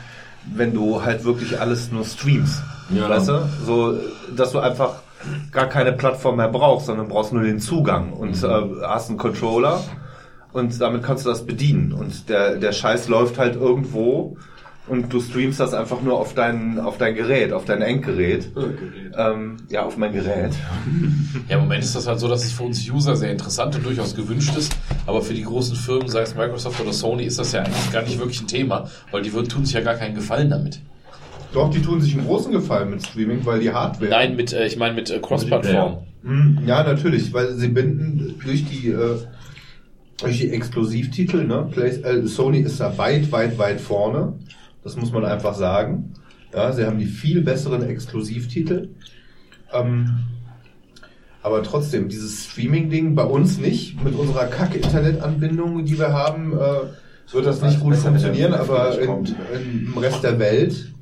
wenn 0.53 0.73
du 0.73 1.03
halt 1.03 1.23
wirklich 1.25 1.59
alles 1.59 1.91
nur 1.91 2.03
streamst. 2.03 2.61
Ja. 2.89 3.09
Weißt 3.09 3.29
du? 3.29 3.47
So, 3.65 3.97
dass 4.35 4.51
du 4.51 4.59
einfach 4.59 5.01
gar 5.51 5.67
keine 5.67 5.91
Plattform 5.93 6.37
mehr 6.37 6.49
brauchst, 6.49 6.85
sondern 6.85 7.07
brauchst 7.07 7.33
nur 7.33 7.43
den 7.43 7.59
Zugang 7.59 8.13
und 8.13 8.43
äh, 8.43 8.61
hast 8.83 9.09
einen 9.09 9.17
Controller 9.17 9.81
und 10.53 10.79
damit 10.79 11.03
kannst 11.03 11.25
du 11.25 11.29
das 11.29 11.45
bedienen. 11.45 11.91
Und 11.91 12.29
der, 12.29 12.55
der 12.55 12.71
Scheiß 12.71 13.07
läuft 13.07 13.37
halt 13.37 13.55
irgendwo 13.55 14.37
und 14.87 15.11
du 15.11 15.19
streamst 15.19 15.59
das 15.59 15.73
einfach 15.73 16.01
nur 16.01 16.19
auf 16.19 16.33
dein, 16.35 16.79
auf 16.79 16.97
dein 16.97 17.15
Gerät, 17.15 17.51
auf 17.53 17.65
dein 17.65 17.81
Endgerät. 17.81 18.49
Ähm, 19.17 19.57
ja, 19.69 19.83
auf 19.83 19.97
mein 19.97 20.13
Gerät. 20.13 20.51
Ja, 21.49 21.57
im 21.57 21.63
Moment 21.63 21.83
ist 21.83 21.95
das 21.95 22.07
halt 22.07 22.19
so, 22.19 22.27
dass 22.27 22.43
es 22.43 22.51
für 22.53 22.63
uns 22.63 22.89
User 22.89 23.15
sehr 23.15 23.31
interessant 23.31 23.75
und 23.75 23.85
durchaus 23.85 24.15
gewünscht 24.15 24.55
ist. 24.57 24.75
Aber 25.05 25.21
für 25.21 25.33
die 25.33 25.43
großen 25.43 25.75
Firmen, 25.75 26.07
sei 26.07 26.21
es 26.21 26.33
Microsoft 26.35 26.79
oder 26.81 26.93
Sony, 26.93 27.23
ist 27.25 27.37
das 27.37 27.51
ja 27.51 27.61
eigentlich 27.61 27.91
gar 27.91 28.01
nicht 28.03 28.17
wirklich 28.17 28.41
ein 28.41 28.47
Thema, 28.47 28.89
weil 29.11 29.21
die 29.21 29.31
würden- 29.33 29.49
tun 29.49 29.63
sich 29.65 29.75
ja 29.75 29.81
gar 29.81 29.93
keinen 29.95 30.15
Gefallen 30.15 30.49
damit. 30.49 30.79
Doch, 31.53 31.69
die 31.69 31.81
tun 31.81 32.01
sich 32.01 32.15
einen 32.17 32.25
großen 32.25 32.51
Gefallen 32.51 32.89
mit 32.89 33.05
Streaming, 33.05 33.41
weil 33.45 33.59
die 33.59 33.71
Hardware. 33.71 34.09
Nein, 34.09 34.35
mit, 34.35 34.53
äh, 34.53 34.65
ich 34.65 34.77
meine 34.77 34.95
mit 34.95 35.09
äh, 35.11 35.19
Cross-Plattform. 35.19 35.97
Hm, 36.23 36.59
Ja, 36.65 36.83
natürlich, 36.83 37.31
weil 37.33 37.53
sie 37.53 37.67
binden 37.67 38.35
durch 38.43 38.65
die, 38.65 38.87
äh, 38.89 39.17
durch 40.17 40.37
die 40.39 40.49
Exklusivtitel, 40.49 41.43
ne? 41.45 41.67
Play, 41.71 41.89
äh, 42.01 42.25
Sony 42.25 42.59
ist 42.59 42.79
da 42.79 42.97
weit, 42.97 43.31
weit, 43.31 43.57
weit 43.59 43.79
vorne. 43.81 44.33
Das 44.85 44.95
muss 44.95 45.11
man 45.11 45.25
einfach 45.25 45.55
sagen. 45.55 46.13
Ja, 46.53 46.71
sie 46.71 46.85
haben 46.85 46.99
die 46.99 47.05
viel 47.05 47.41
besseren 47.41 47.83
Exklusivtitel. 47.83 48.89
Ähm, 49.73 50.19
aber 51.41 51.63
trotzdem, 51.63 52.07
dieses 52.07 52.45
Streaming-Ding 52.45 53.15
bei 53.15 53.23
uns 53.23 53.57
nicht, 53.57 54.01
mit 54.03 54.15
unserer 54.15 54.45
Kack-Internet-Anbindung, 54.45 55.83
die 55.83 55.99
wir 55.99 56.13
haben, 56.13 56.53
äh, 56.53 57.33
wird 57.33 57.45
das 57.45 57.61
nicht 57.61 57.79
gut 57.81 57.95
funktionieren, 57.95 58.53
aber 58.53 58.97
in, 58.99 59.25
in, 59.25 59.87
im 59.87 59.97
Rest 59.97 60.23
der 60.23 60.39
Welt 60.39 60.93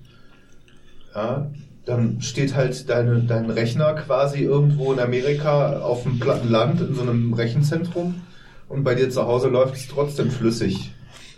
ja, 1.14 1.52
dann 1.86 2.22
steht 2.22 2.56
halt 2.56 2.90
deine, 2.90 3.24
dein 3.24 3.50
Rechner 3.50 3.94
quasi 3.94 4.40
irgendwo 4.44 4.94
in 4.94 5.00
Amerika 5.00 5.80
auf 5.82 6.04
dem 6.04 6.20
platten 6.20 6.50
Land 6.50 6.82
in 6.82 6.96
so 6.96 7.02
einem 7.02 7.34
Rechenzentrum 7.34 8.22
und 8.70 8.84
bei 8.84 8.96
dir 8.96 9.10
zu 9.10 9.28
Hause 9.28 9.50
läuft 9.50 9.76
es 9.76 9.88
trotzdem 9.88 10.32
flüssig. 10.32 10.94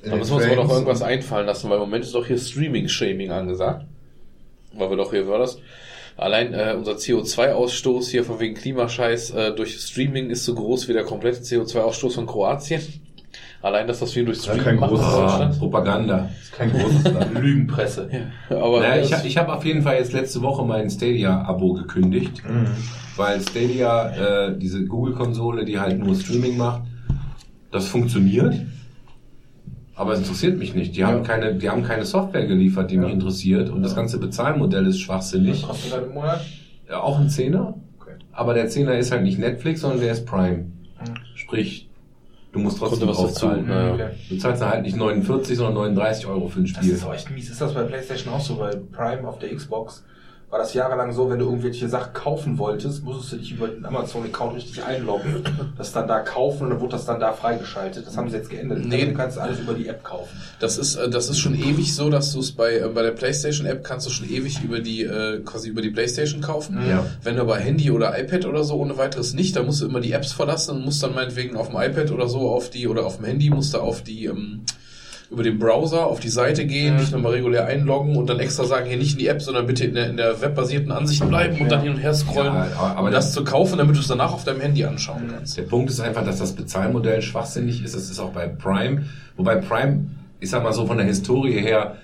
In 0.06 0.12
Da 0.12 0.18
müssen 0.18 0.32
wir 0.32 0.36
uns 0.38 0.46
aber 0.46 0.56
doch 0.56 0.70
irgendwas 0.72 1.02
einfallen 1.02 1.48
lassen, 1.48 1.70
weil 1.70 1.76
im 1.78 1.82
Moment 1.84 2.06
ist 2.06 2.16
doch 2.16 2.26
hier 2.26 2.38
Streaming-Shaming 2.38 3.32
angesagt. 3.32 3.86
Weil 4.74 4.90
wir 4.90 4.98
doch 4.98 5.12
hier 5.12 5.28
war 5.28 5.40
das. 5.40 5.58
Allein 6.18 6.54
äh, 6.54 6.74
unser 6.78 6.94
CO2-Ausstoß 6.94 8.10
hier 8.10 8.24
von 8.24 8.40
wegen 8.40 8.56
Klimascheiß 8.56 9.32
äh, 9.32 9.52
durch 9.54 9.76
Streaming 9.78 10.30
ist 10.30 10.46
so 10.46 10.56
groß 10.56 10.88
wie 10.88 10.94
der 10.94 11.04
komplette 11.04 11.40
CO2-Ausstoß 11.42 12.14
von 12.16 12.26
Kroatien. 12.26 12.82
Allein, 13.62 13.88
dass 13.88 14.00
das 14.00 14.16
wir 14.16 14.24
durch 14.24 14.38
Ja, 14.38 14.44
Streaming 14.54 14.64
kein 14.64 14.76
machen 14.80 14.92
in 14.92 14.98
großes 14.98 15.14
Ah, 15.14 15.22
Deutschland. 15.28 15.60
Propaganda. 15.60 16.30
ist 16.42 16.52
kein 16.54 16.72
großes 16.72 17.04
Land. 17.14 17.34
Lügenpresse. 17.40 18.10
Aber 18.50 18.80
Naja, 18.82 19.02
das- 19.02 19.24
ich, 19.24 19.32
ich 19.32 19.38
habe 19.38 19.54
auf 19.54 19.66
jeden 19.66 19.82
Fall 19.82 19.98
jetzt 19.98 20.14
letzte 20.14 20.42
Woche 20.42 20.64
mein 20.64 20.90
Stadia-Abo 20.90 21.74
gekündigt, 21.74 22.44
weil 23.18 23.42
Stadia, 23.42 24.50
äh, 24.50 24.58
diese 24.58 24.86
Google-Konsole, 24.86 25.66
die 25.66 25.80
halt 25.80 25.98
nur 26.00 26.16
Streaming 26.16 26.58
macht, 26.58 26.84
das 27.72 27.88
funktioniert, 27.88 28.54
aber 29.96 30.14
es 30.14 30.20
interessiert 30.20 30.58
mich 30.58 30.76
nicht. 30.76 30.96
Die 30.96 31.06
haben 31.06 31.24
keine, 31.24 31.56
die 31.56 31.70
haben 31.70 31.84
keine 31.84 32.06
Software 32.06 32.46
geliefert, 32.46 32.92
die 32.92 32.98
mich 32.98 33.12
interessiert 33.12 33.70
und 33.70 33.82
das 33.84 33.96
ganze 33.96 34.20
Bezahlmodell 34.20 34.86
ist 34.88 35.00
schwachsinnig. 35.00 35.64
Kostet 35.64 35.94
das 35.94 36.04
im 36.06 36.14
Monat? 36.14 36.42
Ja, 36.90 37.00
auch 37.02 37.20
ein 37.20 37.30
Zehner, 37.30 37.74
Okay. 38.00 38.16
aber 38.34 38.54
der 38.54 38.68
Zehner 38.68 38.98
ist 38.98 39.12
halt 39.12 39.24
nicht 39.24 39.40
Netflix, 39.40 39.82
sondern 39.82 40.02
der 40.02 40.12
ist 40.12 40.26
Prime. 40.26 40.66
Sprich, 41.36 41.90
du 42.52 42.60
musst 42.60 42.78
trotzdem 42.80 43.08
was 43.08 43.18
draufzahlen. 43.18 43.68
ja. 43.70 43.94
Okay. 43.94 44.10
Du 44.30 44.38
zahlst 44.38 44.62
dann 44.62 44.70
halt 44.70 44.84
nicht 44.84 44.96
49, 44.98 45.58
sondern 45.58 45.76
39 45.76 46.26
Euro 46.28 46.48
für 46.48 46.60
ein 46.60 46.64
Das 46.66 46.72
Spiel. 46.84 46.92
ist 46.94 47.06
auch 47.06 47.14
echt 47.14 47.30
mies. 47.32 47.50
Ist 47.50 47.62
das 47.62 47.74
bei 47.74 47.84
PlayStation 47.84 48.34
auch 48.34 48.40
so? 48.42 48.56
Bei 48.56 48.72
Prime 48.92 49.28
auf 49.28 49.40
der 49.40 49.54
Xbox 49.54 50.04
war 50.50 50.60
das 50.60 50.74
jahrelang 50.74 51.12
so, 51.12 51.30
wenn 51.30 51.40
du 51.40 51.46
irgendwelche 51.46 51.90
Sachen 51.90 52.14
kaufen 52.14 52.58
wolltest, 52.58 53.04
musstest 53.04 53.34
du 53.34 53.38
dich 53.38 53.52
über 53.52 53.68
den 53.68 53.84
Amazon-Account 53.84 54.56
richtig 54.56 54.84
einloggen, 54.84 55.44
das 55.78 55.92
dann 55.92 56.08
da 56.08 56.20
kaufen 56.20 56.64
und 56.64 56.70
dann 56.70 56.80
wurde 56.80 56.94
das 56.94 57.06
dann 57.06 57.20
da 57.20 57.34
freigeschaltet. 57.34 58.06
Das 58.06 58.16
haben 58.16 58.30
sie 58.30 58.38
jetzt 58.38 58.50
geändert. 58.50 58.80
Nee. 58.86 59.06
Du 59.06 59.14
kannst 59.14 59.38
alles 59.38 59.60
über 59.60 59.74
die 59.74 59.88
App 59.88 60.04
kaufen. 60.04 60.30
Das 60.60 60.78
ist, 60.78 60.96
äh, 60.96 61.10
das 61.10 61.30
ist 61.30 61.40
schon 61.40 61.56
ewig 61.56 61.96
so, 61.96 62.10
dass 62.10 62.32
du 62.32 62.40
es 62.40 62.52
bei, 62.52 62.78
äh, 62.78 62.88
bei 62.94 63.02
der 63.02 63.12
PlayStation 63.12 63.66
App 63.66 63.84
kannst 63.84 64.06
du 64.06 64.12
schon 64.12 64.30
ewig 64.30 64.64
über 64.64 64.80
die, 64.80 65.04
äh, 65.04 65.42
quasi 65.44 65.70
über 65.70 65.82
die 65.82 65.90
PlayStation 65.90 66.42
kaufen. 66.42 66.80
Ja. 66.88 67.06
Wenn 67.24 67.36
du 67.36 67.42
aber 67.42 67.58
Handy 67.58 67.90
oder 67.92 68.18
iPad 68.18 68.46
oder 68.46 68.64
so 68.64 68.76
ohne 68.76 68.98
weiteres 68.98 69.34
nicht, 69.34 69.56
dann 69.56 69.66
musst 69.66 69.82
du 69.82 69.88
immer 69.88 70.00
die 70.00 70.12
Apps 70.12 70.32
verlassen 70.32 70.78
und 70.78 70.86
musst 70.86 71.02
dann 71.02 71.16
meinetwegen 71.16 71.58
auf 71.58 71.70
dem 71.70 71.78
iPad 71.78 72.12
oder 72.12 72.28
so 72.28 72.50
auf 72.50 72.70
die, 72.70 72.88
oder 72.88 73.06
auf 73.06 73.18
dem 73.18 73.26
Handy 73.26 73.50
musst 73.50 73.74
du 73.74 73.80
auf 73.80 74.04
die, 74.04 74.26
ähm, 74.26 74.62
über 75.32 75.42
den 75.44 75.58
Browser 75.60 76.06
auf 76.06 76.20
die 76.20 76.30
Seite 76.30 76.66
gehen, 76.66 76.98
dich 76.98 77.12
nochmal 77.12 77.32
regulär 77.34 77.66
einloggen 77.66 78.16
und 78.16 78.30
dann 78.30 78.40
extra 78.40 78.64
sagen, 78.66 78.86
hier 78.88 78.98
nicht 78.98 79.14
in 79.14 79.20
die 79.20 79.28
App, 79.28 79.42
sondern 79.42 79.66
bitte 79.66 79.84
in 79.86 79.96
der, 79.96 80.10
in 80.10 80.18
der 80.18 80.40
webbasierten 80.42 80.92
Ansicht 80.92 81.28
bleiben 81.28 81.60
und 81.60 81.72
dann 81.72 81.82
hin 81.82 81.94
und 81.94 81.98
her 81.98 82.14
scrollen, 82.14 82.54
Ja, 82.54 82.68
aber- 82.78 82.98
aber 82.98 83.08
um 83.08 83.12
das 83.14 83.26
das- 83.26 83.34
zu 83.34 83.44
kaufen, 83.44 83.78
damit 83.80 83.96
du 83.96 84.00
es 84.02 84.08
danach 84.08 84.34
auf 84.34 84.44
deinem 84.44 84.62
Handy 84.62 84.86
anschauen 84.86 85.24
kannst. 85.34 85.58
Der 85.58 85.64
Punkt 85.64 85.90
ist 85.90 86.00
einfach, 86.00 86.24
dass 86.24 86.38
das 86.40 86.54
Bezahlmodell 86.54 87.22
schwachsinnig 87.22 87.84
ist. 87.84 87.96
Das 87.96 88.10
ist 88.10 88.20
auch 88.20 88.32
bei 88.32 88.48
Prime. 88.48 89.04
Wobei 89.36 89.56
Prime, 89.56 90.06
ich 90.40 90.50
sag 90.52 90.62
mal 90.64 90.74
so 90.74 90.86
von 90.86 90.98
der 90.98 91.08
Historie 91.08 91.54
her, 91.60 91.96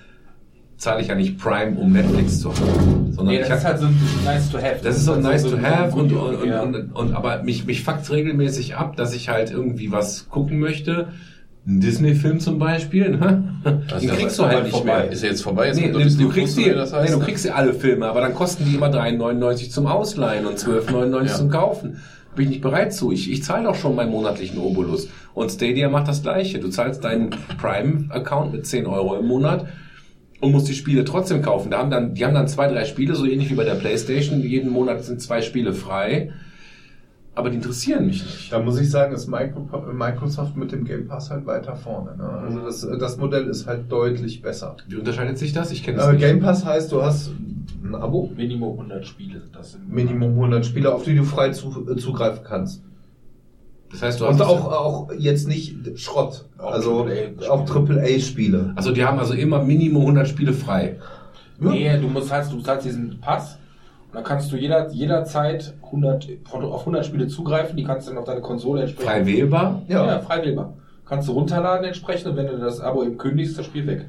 zahle 0.76 1.00
ich 1.00 1.06
ja 1.08 1.14
nicht 1.14 1.38
Prime, 1.38 1.78
um 1.78 1.92
Netflix 1.92 2.40
zu 2.40 2.48
haben. 2.52 3.12
Sondern 3.12 3.34
Nee, 3.36 3.42
ich 3.42 3.46
das 3.46 3.58
ist 3.60 3.64
halt 3.64 3.78
so 3.78 3.86
ein 3.86 3.98
nice 4.24 4.50
to 4.50 4.58
have. 4.58 4.80
das 4.82 4.96
ist 4.96 5.04
so 5.04 5.12
halt 5.12 5.22
nice 5.22 5.44
to 5.44 5.54
ein 5.54 5.62
have 5.64 5.96
und, 5.96 6.12
und, 6.12 6.42
und, 6.42 6.92
und 6.96 7.14
aber 7.14 7.44
mich, 7.44 7.64
mich 7.66 7.84
fuckt 7.84 8.10
regelmäßig 8.10 8.74
ab, 8.74 8.96
dass 8.96 9.14
ich 9.14 9.28
halt 9.28 9.52
irgendwie 9.52 9.92
was 9.92 10.28
gucken 10.28 10.58
möchte. 10.58 11.08
Ein 11.64 11.80
Disney-Film 11.80 12.40
zum 12.40 12.58
Beispiel, 12.58 13.10
ne? 13.10 13.44
Den 13.64 14.08
ja 14.08 14.14
kriegst 14.14 14.36
du 14.38 14.42
bald 14.42 14.54
halt 14.54 14.64
nicht 14.64 14.72
vorbei. 14.76 15.02
mehr. 15.04 15.10
Ist 15.12 15.22
ja 15.22 15.28
jetzt 15.28 15.42
vorbei, 15.42 15.66
jetzt 15.68 15.80
Nee, 15.80 15.92
du, 15.92 15.98
du, 16.00 16.28
kriegst 16.28 16.58
die, 16.58 16.66
wie 16.66 16.70
das 16.70 16.92
heißt, 16.92 17.04
nee, 17.04 17.12
du 17.14 17.18
ne? 17.20 17.24
kriegst 17.24 17.44
die 17.44 17.50
alle 17.52 17.72
Filme, 17.72 18.06
aber 18.06 18.20
dann 18.20 18.34
kosten 18.34 18.64
die 18.68 18.74
immer 18.74 18.88
3,99 18.88 19.70
zum 19.70 19.86
Ausleihen 19.86 20.44
und 20.46 20.58
12,99 20.58 21.26
Ja. 21.26 21.34
zum 21.34 21.50
Kaufen. 21.50 21.98
Bin 22.34 22.46
ich 22.46 22.50
nicht 22.50 22.62
bereit 22.62 22.92
zu. 22.94 23.12
Ich, 23.12 23.30
ich 23.30 23.44
zahle 23.44 23.64
doch 23.64 23.74
schon 23.76 23.94
meinen 23.94 24.10
monatlichen 24.10 24.58
Obolus. 24.58 25.08
Und 25.34 25.50
Stadia 25.52 25.88
macht 25.88 26.08
das 26.08 26.22
gleiche. 26.22 26.58
Du 26.58 26.68
zahlst 26.68 27.04
deinen 27.04 27.30
Prime-Account 27.60 28.52
mit 28.52 28.66
10 28.66 28.86
Euro 28.86 29.16
im 29.16 29.26
Monat 29.26 29.66
und 30.40 30.50
musst 30.50 30.66
die 30.68 30.74
Spiele 30.74 31.04
trotzdem 31.04 31.42
kaufen. 31.42 31.70
Da 31.70 31.78
haben 31.78 31.90
dann, 31.90 32.14
die 32.14 32.24
haben 32.24 32.34
dann 32.34 32.48
zwei, 32.48 32.66
drei 32.68 32.84
Spiele, 32.86 33.14
so 33.14 33.24
ähnlich 33.26 33.50
wie 33.50 33.54
bei 33.54 33.64
der 33.64 33.74
Playstation. 33.74 34.40
Jeden 34.40 34.70
Monat 34.70 35.04
sind 35.04 35.20
zwei 35.20 35.42
Spiele 35.42 35.72
frei. 35.74 36.32
Aber 37.34 37.48
die 37.48 37.56
interessieren 37.56 38.06
mich 38.06 38.22
nicht. 38.22 38.52
Da 38.52 38.58
muss 38.58 38.78
ich 38.78 38.90
sagen, 38.90 39.14
ist 39.14 39.26
Micro- 39.26 39.66
Microsoft 39.92 40.54
mit 40.56 40.70
dem 40.70 40.84
Game 40.84 41.08
Pass 41.08 41.30
halt 41.30 41.46
weiter 41.46 41.74
vorne. 41.76 42.14
Ne? 42.16 42.24
Also 42.24 42.60
das, 42.60 42.86
das 43.00 43.16
Modell 43.16 43.46
ist 43.46 43.66
halt 43.66 43.90
deutlich 43.90 44.42
besser. 44.42 44.76
Wie 44.86 44.96
unterscheidet 44.96 45.38
sich 45.38 45.54
das? 45.54 45.70
Ich 45.72 45.82
kenne 45.82 45.96
das 45.98 46.08
Äh, 46.08 46.12
nicht. 46.12 46.20
Game 46.20 46.40
Pass 46.40 46.64
heißt, 46.66 46.92
du 46.92 47.02
hast 47.02 47.30
ein 47.82 47.94
Abo, 47.94 48.30
Minimum 48.36 48.72
100 48.78 49.06
Spiele. 49.06 49.40
sind 49.40 49.56
Das 49.56 49.74
im 49.76 49.88
Minimum 49.88 50.32
100 50.34 50.66
Spiele, 50.66 50.94
auf 50.94 51.04
die 51.04 51.16
du 51.16 51.24
frei 51.24 51.50
zu, 51.50 51.86
äh, 51.90 51.96
zugreifen 51.96 52.44
kannst. 52.44 52.82
Das 53.90 54.02
heißt, 54.02 54.20
du 54.20 54.26
hast 54.26 54.40
Und 54.40 54.46
auch, 54.46 54.72
auch 54.72 55.12
jetzt 55.18 55.48
nicht 55.48 55.76
Schrott, 55.98 56.46
Auch 56.58 56.72
also 56.72 57.06
auch 57.48 57.66
AAA-Spiele. 57.66 58.72
also 58.74 58.90
die 58.92 59.04
haben 59.04 59.18
also 59.18 59.34
immer 59.34 59.62
Minimum 59.62 60.02
100 60.02 60.28
Spiele 60.28 60.52
frei. 60.52 60.98
Nee, 61.58 61.98
du 61.98 62.08
musst 62.08 62.30
halt, 62.32 62.50
du 62.52 62.60
zahlst 62.60 62.86
diesen 62.86 63.20
Pass 63.20 63.58
und 64.12 64.16
dann 64.16 64.24
kannst 64.24 64.52
du 64.52 64.56
jeder, 64.56 64.90
jederzeit 64.90 65.72
100, 65.84 66.28
auf 66.52 66.80
100 66.80 67.06
Spiele 67.06 67.28
zugreifen, 67.28 67.78
die 67.78 67.84
kannst 67.84 68.06
du 68.06 68.10
dann 68.10 68.18
auf 68.18 68.26
deine 68.26 68.42
Konsole 68.42 68.82
entsprechend. 68.82 69.10
Frei 69.10 69.26
wählbar. 69.26 69.80
Ja, 69.88 70.04
Ja. 70.04 70.12
ja, 70.12 70.18
frei 70.20 70.44
wählbar. 70.44 70.74
Kannst 71.06 71.28
du 71.28 71.32
runterladen 71.32 71.86
entsprechend 71.86 72.26
und 72.30 72.36
wenn 72.36 72.46
du 72.46 72.58
das 72.58 72.78
Abo 72.80 73.02
eben 73.04 73.16
kündigst, 73.16 73.58
das 73.58 73.64
Spiel 73.64 73.86
weg. 73.86 74.06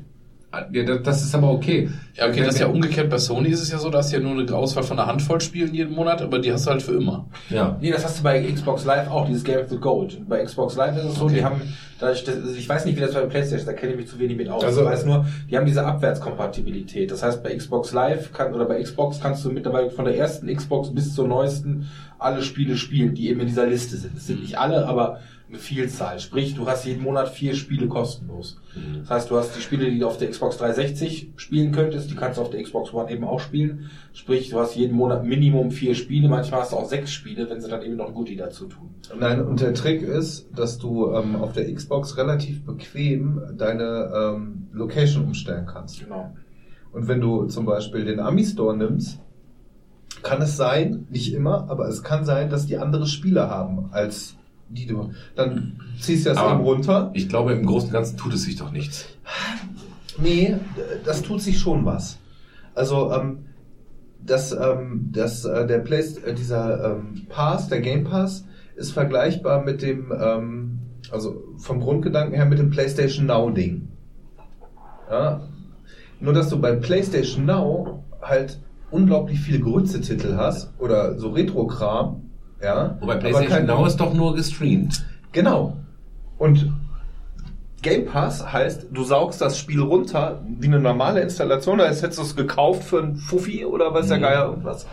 Ja, 0.71 0.83
das- 0.83 1.01
das 1.03 1.23
ist 1.23 1.33
aber 1.35 1.51
okay. 1.51 1.89
Ja, 2.15 2.27
okay, 2.27 2.41
das 2.41 2.55
ist 2.55 2.59
ja 2.61 2.67
umgekehrt. 2.67 3.09
Bei 3.09 3.17
Sony 3.17 3.49
ist 3.49 3.61
es 3.61 3.71
ja 3.71 3.79
so, 3.79 3.89
da 3.89 3.97
hast 3.99 4.11
du 4.13 4.17
ja 4.17 4.21
nur 4.23 4.39
eine 4.39 4.53
Auswahl 4.55 4.83
von 4.83 4.99
einer 4.99 5.07
Handvoll 5.07 5.41
Spielen 5.41 5.73
jeden 5.73 5.95
Monat, 5.95 6.21
aber 6.21 6.37
die 6.39 6.51
hast 6.51 6.67
du 6.67 6.71
halt 6.71 6.83
für 6.83 6.91
immer. 6.93 7.27
Ja. 7.49 7.77
Nee, 7.81 7.91
das 7.91 8.05
hast 8.05 8.19
du 8.19 8.23
bei 8.23 8.39
Xbox 8.43 8.85
Live 8.85 9.09
auch, 9.09 9.25
dieses 9.25 9.43
Game 9.43 9.59
of 9.59 9.69
the 9.69 9.77
Gold. 9.77 10.21
Bei 10.29 10.43
Xbox 10.43 10.75
Live 10.75 10.95
ist 10.97 11.05
es 11.05 11.15
so, 11.15 11.27
die 11.27 11.43
haben, 11.43 11.61
dadurch, 11.99 12.23
das, 12.23 12.35
ich 12.55 12.69
weiß 12.69 12.85
nicht, 12.85 12.95
wie 12.97 13.01
das 13.01 13.13
bei 13.13 13.21
Playstation 13.21 13.59
ist, 13.59 13.67
da 13.67 13.73
kenne 13.73 13.93
ich 13.93 13.97
mich 13.97 14.07
zu 14.07 14.19
wenig 14.19 14.37
mit 14.37 14.47
aus. 14.49 14.63
Also- 14.63 14.81
ich 14.81 14.87
weiß 14.87 15.05
nur, 15.05 15.25
die 15.49 15.57
haben 15.57 15.65
diese 15.65 15.83
Abwärtskompatibilität. 15.85 17.11
Das 17.11 17.23
heißt, 17.23 17.43
bei 17.43 17.55
Xbox 17.55 17.93
Live 17.93 18.31
kann, 18.33 18.53
oder 18.53 18.65
bei 18.65 18.81
Xbox 18.81 19.19
kannst 19.19 19.43
du 19.45 19.51
mittlerweile 19.51 19.89
von 19.89 20.05
der 20.05 20.17
ersten 20.17 20.53
Xbox 20.53 20.93
bis 20.93 21.13
zur 21.15 21.27
neuesten 21.27 21.87
alle 22.19 22.41
Spiele 22.41 22.77
spielen, 22.77 23.15
die 23.15 23.29
eben 23.29 23.41
in 23.41 23.47
dieser 23.47 23.65
Liste 23.67 23.97
sind. 23.97 24.15
Es 24.17 24.27
sind 24.27 24.41
nicht 24.41 24.57
alle, 24.57 24.85
aber 24.87 25.19
eine 25.53 25.61
Vielzahl. 25.61 26.19
Sprich, 26.19 26.55
du 26.55 26.65
hast 26.67 26.85
jeden 26.85 27.03
Monat 27.03 27.29
vier 27.29 27.53
Spiele 27.53 27.87
kostenlos. 27.87 28.59
Das 29.01 29.09
heißt, 29.09 29.31
du 29.31 29.37
hast 29.37 29.55
die 29.55 29.61
Spiele, 29.61 29.89
die 29.89 29.99
du 29.99 30.07
auf 30.07 30.17
der 30.17 30.29
Xbox 30.29 30.57
360 30.57 31.33
spielen 31.35 31.71
könntest, 31.71 32.09
die 32.09 32.15
kannst 32.15 32.39
du 32.39 32.41
auf 32.41 32.49
der 32.49 32.63
Xbox 32.63 32.91
One 32.91 33.11
eben 33.11 33.23
auch 33.23 33.39
spielen. 33.39 33.91
Sprich, 34.13 34.49
du 34.49 34.59
hast 34.59 34.75
jeden 34.75 34.95
Monat 34.95 35.23
Minimum 35.23 35.69
vier 35.69 35.93
Spiele, 35.93 36.27
manchmal 36.27 36.61
hast 36.61 36.71
du 36.71 36.77
auch 36.77 36.89
sechs 36.89 37.11
Spiele, 37.11 37.49
wenn 37.49 37.61
sie 37.61 37.69
dann 37.69 37.83
eben 37.83 37.95
noch 37.95 38.07
ein 38.07 38.13
Goodie 38.15 38.35
dazu 38.35 38.65
tun. 38.65 38.95
Nein, 39.19 39.45
und 39.45 39.61
der 39.61 39.75
Trick 39.75 40.01
ist, 40.01 40.49
dass 40.55 40.79
du 40.79 41.13
ähm, 41.13 41.35
auf 41.35 41.53
der 41.53 41.71
Xbox 41.71 42.17
relativ 42.17 42.65
bequem 42.65 43.41
deine 43.55 44.11
ähm, 44.15 44.67
Location 44.73 45.25
umstellen 45.25 45.67
kannst. 45.67 45.99
Genau. 45.99 46.33
Und 46.91 47.07
wenn 47.07 47.21
du 47.21 47.45
zum 47.45 47.65
Beispiel 47.65 48.05
den 48.05 48.19
Ami 48.19 48.43
Store 48.43 48.75
nimmst, 48.75 49.19
kann 50.23 50.41
es 50.41 50.57
sein, 50.57 51.05
nicht 51.11 51.33
immer, 51.33 51.69
aber 51.69 51.87
es 51.87 52.01
kann 52.01 52.25
sein, 52.25 52.49
dass 52.49 52.65
die 52.65 52.77
andere 52.77 53.05
Spiele 53.05 53.49
haben 53.49 53.89
als 53.91 54.35
die 54.69 54.85
du. 54.85 55.11
Dann 55.35 55.79
ziehst 55.99 56.25
du 56.25 56.29
das 56.29 56.37
Aber- 56.37 56.53
eben 56.53 56.61
runter. 56.63 57.11
Ich 57.13 57.29
glaube, 57.29 57.53
im 57.53 57.65
Großen 57.65 57.89
und 57.89 57.93
Ganzen 57.93 58.17
tut 58.17 58.33
es 58.33 58.43
sich 58.43 58.55
doch 58.55 58.71
nichts. 58.71 59.07
Nee, 60.17 60.55
das 61.05 61.21
tut 61.21 61.41
sich 61.41 61.59
schon 61.59 61.85
was. 61.85 62.17
Also, 62.75 63.11
ähm, 63.11 63.45
das, 64.25 64.51
ähm, 64.53 65.09
das, 65.11 65.43
äh, 65.45 65.67
der 65.67 65.79
Place, 65.79 66.17
äh, 66.17 66.33
dieser 66.33 66.95
ähm, 66.95 67.25
Pass, 67.29 67.67
der 67.67 67.81
Game 67.81 68.03
Pass, 68.03 68.45
ist 68.75 68.91
vergleichbar 68.91 69.63
mit 69.63 69.81
dem, 69.81 70.11
ähm, 70.17 70.79
also 71.11 71.43
vom 71.57 71.79
Grundgedanken 71.79 72.35
her 72.35 72.45
mit 72.45 72.59
dem 72.59 72.69
PlayStation 72.69 73.25
Now 73.25 73.49
Ding. 73.51 73.89
Ja? 75.09 75.41
Nur, 76.19 76.33
dass 76.33 76.49
du 76.49 76.59
bei 76.59 76.71
PlayStation 76.73 77.45
Now 77.45 78.03
halt 78.21 78.59
unglaublich 78.91 79.39
viele 79.39 79.59
Grütze-Titel 79.59 80.35
hast 80.37 80.71
oder 80.79 81.19
so 81.19 81.31
Retro-Kram. 81.31 82.21
Ja, 82.63 82.97
Wobei 83.01 83.13
aber 83.13 83.19
PlayStation 83.19 83.65
Now 83.65 83.85
ist 83.85 83.97
doch 83.97 84.13
nur 84.13 84.35
gestreamt. 84.35 85.05
Genau. 85.33 85.77
Und 86.37 86.71
Game 87.81 88.05
Pass 88.05 88.53
heißt, 88.53 88.87
du 88.91 89.03
saugst 89.03 89.41
das 89.41 89.59
Spiel 89.59 89.81
runter 89.81 90.41
wie 90.47 90.67
eine 90.67 90.79
normale 90.79 91.19
Installation, 91.19 91.81
als 91.81 92.01
hättest 92.01 92.19
du 92.19 92.23
es 92.23 92.35
gekauft 92.37 92.83
für 92.83 92.99
ein 92.99 93.17
Fuffi 93.17 93.65
oder 93.65 93.93
weiß 93.93 94.07
der 94.07 94.19
Geier 94.19 94.45
irgendwas. 94.45 94.87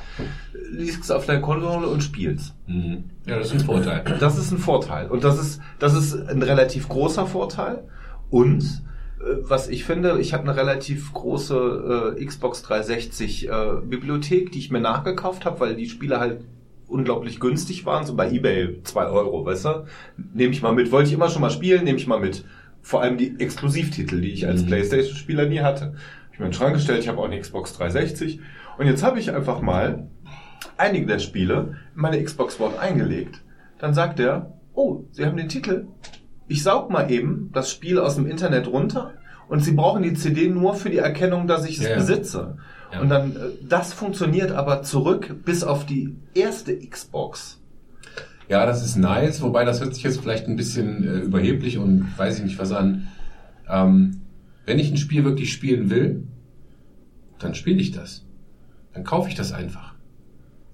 Liest 0.72 1.04
es 1.04 1.10
auf 1.12 1.26
deiner 1.26 1.40
Konsole 1.40 1.86
und 1.86 2.02
spielst. 2.02 2.54
Mhm. 2.66 3.04
Ja, 3.26 3.38
das 3.38 3.48
ist 3.48 3.52
ein 3.52 3.60
Vorteil. 3.60 4.02
Das 4.18 4.36
ist 4.36 4.50
ein 4.50 4.58
Vorteil. 4.58 5.06
Und 5.06 5.22
das 5.22 5.38
ist, 5.38 5.60
das 5.78 5.94
ist 5.94 6.28
ein 6.28 6.42
relativ 6.42 6.88
großer 6.88 7.26
Vorteil. 7.26 7.84
Und 8.28 8.82
äh, 9.20 9.36
was 9.42 9.68
ich 9.68 9.84
finde, 9.84 10.20
ich 10.20 10.34
habe 10.34 10.42
eine 10.42 10.56
relativ 10.56 11.12
große 11.12 12.16
äh, 12.18 12.24
Xbox 12.24 12.62
360 12.62 13.48
äh, 13.48 13.52
Bibliothek, 13.84 14.50
die 14.50 14.58
ich 14.58 14.72
mir 14.72 14.80
nachgekauft 14.80 15.44
habe, 15.44 15.60
weil 15.60 15.76
die 15.76 15.88
Spiele 15.88 16.18
halt 16.18 16.40
unglaublich 16.90 17.40
günstig 17.40 17.86
waren, 17.86 18.04
so 18.04 18.14
bei 18.14 18.30
eBay 18.30 18.82
2 18.82 19.06
Euro, 19.06 19.44
weißt 19.44 19.64
du? 19.64 19.84
Nehme 20.34 20.52
ich 20.52 20.62
mal 20.62 20.72
mit. 20.72 20.90
Wollte 20.92 21.08
ich 21.08 21.14
immer 21.14 21.28
schon 21.28 21.42
mal 21.42 21.50
spielen, 21.50 21.84
nehme 21.84 21.98
ich 21.98 22.06
mal 22.06 22.20
mit. 22.20 22.44
Vor 22.82 23.02
allem 23.02 23.16
die 23.18 23.38
Exklusivtitel, 23.38 24.20
die 24.20 24.32
ich 24.32 24.46
als 24.46 24.62
Mhm. 24.62 24.66
Playstation-Spieler 24.66 25.46
nie 25.46 25.60
hatte. 25.60 25.94
Ich 26.32 26.38
mir 26.38 26.46
in 26.46 26.50
den 26.52 26.56
Schrank 26.56 26.74
gestellt, 26.74 27.00
ich 27.00 27.08
habe 27.08 27.18
auch 27.18 27.24
eine 27.26 27.38
Xbox 27.38 27.74
360. 27.74 28.40
Und 28.78 28.86
jetzt 28.86 29.02
habe 29.02 29.18
ich 29.20 29.32
einfach 29.32 29.60
mal 29.60 30.08
einige 30.76 31.06
der 31.06 31.18
Spiele 31.18 31.76
in 31.94 32.00
meine 32.00 32.22
Xbox 32.22 32.58
One 32.60 32.78
eingelegt. 32.78 33.42
Dann 33.78 33.94
sagt 33.94 34.18
er, 34.20 34.54
oh, 34.74 35.04
Sie 35.12 35.24
haben 35.24 35.36
den 35.36 35.48
Titel. 35.48 35.86
Ich 36.48 36.62
saug 36.62 36.90
mal 36.90 37.10
eben 37.10 37.50
das 37.52 37.70
Spiel 37.70 37.98
aus 37.98 38.16
dem 38.16 38.26
Internet 38.26 38.66
runter 38.66 39.14
und 39.48 39.60
Sie 39.62 39.72
brauchen 39.72 40.02
die 40.02 40.14
CD 40.14 40.48
nur 40.48 40.74
für 40.74 40.90
die 40.90 40.98
Erkennung, 40.98 41.46
dass 41.46 41.66
ich 41.68 41.78
es 41.78 41.88
ja. 41.88 41.94
besitze. 41.94 42.56
Ja. 42.92 43.00
Und 43.00 43.08
dann, 43.08 43.36
äh, 43.36 43.38
das 43.68 43.92
funktioniert 43.92 44.52
aber 44.52 44.82
zurück 44.82 45.44
bis 45.44 45.62
auf 45.62 45.86
die 45.86 46.16
erste 46.34 46.76
Xbox. 46.76 47.60
Ja, 48.48 48.66
das 48.66 48.84
ist 48.84 48.96
nice, 48.96 49.42
wobei 49.42 49.64
das 49.64 49.80
hört 49.80 49.94
sich 49.94 50.02
jetzt 50.02 50.20
vielleicht 50.20 50.48
ein 50.48 50.56
bisschen 50.56 51.04
äh, 51.04 51.18
überheblich 51.20 51.78
und 51.78 52.12
weiß 52.18 52.38
ich 52.38 52.44
nicht 52.44 52.58
was 52.58 52.72
an. 52.72 53.08
Ähm, 53.68 54.22
wenn 54.66 54.78
ich 54.78 54.90
ein 54.90 54.96
Spiel 54.96 55.24
wirklich 55.24 55.52
spielen 55.52 55.88
will, 55.88 56.24
dann 57.38 57.54
spiele 57.54 57.80
ich 57.80 57.92
das. 57.92 58.26
Dann 58.92 59.04
kaufe 59.04 59.28
ich 59.28 59.36
das 59.36 59.52
einfach. 59.52 59.89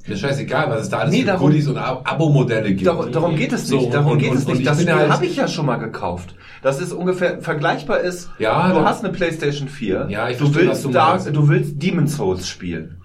Mir 0.07 0.15
ist 0.15 0.21
scheißegal, 0.21 0.71
was 0.71 0.83
es 0.83 0.89
da 0.89 0.99
alles 0.99 1.13
Nee, 1.13 1.21
für 1.23 1.27
darum- 1.27 1.49
Goodies 1.49 1.67
und 1.69 1.79
Ab- 1.79 2.03
Abo-Modelle 2.05 2.69
gibt. 2.75 2.87
Darum, 2.87 3.11
darum 3.11 3.35
geht 3.37 3.53
es 3.53 3.69
nicht. 3.71 3.83
So, 3.83 3.91
darum 3.91 4.13
und- 4.13 4.19
geht 4.19 4.31
und- 4.31 4.37
es 4.39 4.47
nicht. 4.47 4.61
ich 4.61 4.65
Das 4.65 4.81
Spiel 4.81 4.95
halt- 4.95 5.11
habe 5.11 5.27
ich 5.27 5.37
ja 5.37 5.49
schon 5.49 5.67
mal 5.67 5.77
gekauft. 5.77 6.35
Das 6.63 6.81
ist 6.81 6.93
ungefähr 6.93 7.41
vergleichbar 7.41 8.01
ist. 8.01 8.31
Ja, 8.39 8.73
du 8.73 8.81
hast 8.85 9.05
eine 9.05 9.13
PlayStation 9.13 9.69
4. 9.69 10.07
Ja, 10.09 10.29
ich 10.29 10.39
du 10.39 10.45
verstehe, 10.47 10.69
was 10.69 10.77
willst 10.77 10.85
du 10.85 10.91
da, 10.91 11.11
meinst. 11.11 11.35
du 11.35 11.49
willst 11.49 11.83
Demon 11.83 12.07
Souls 12.07 12.49
spielen. 12.49 12.99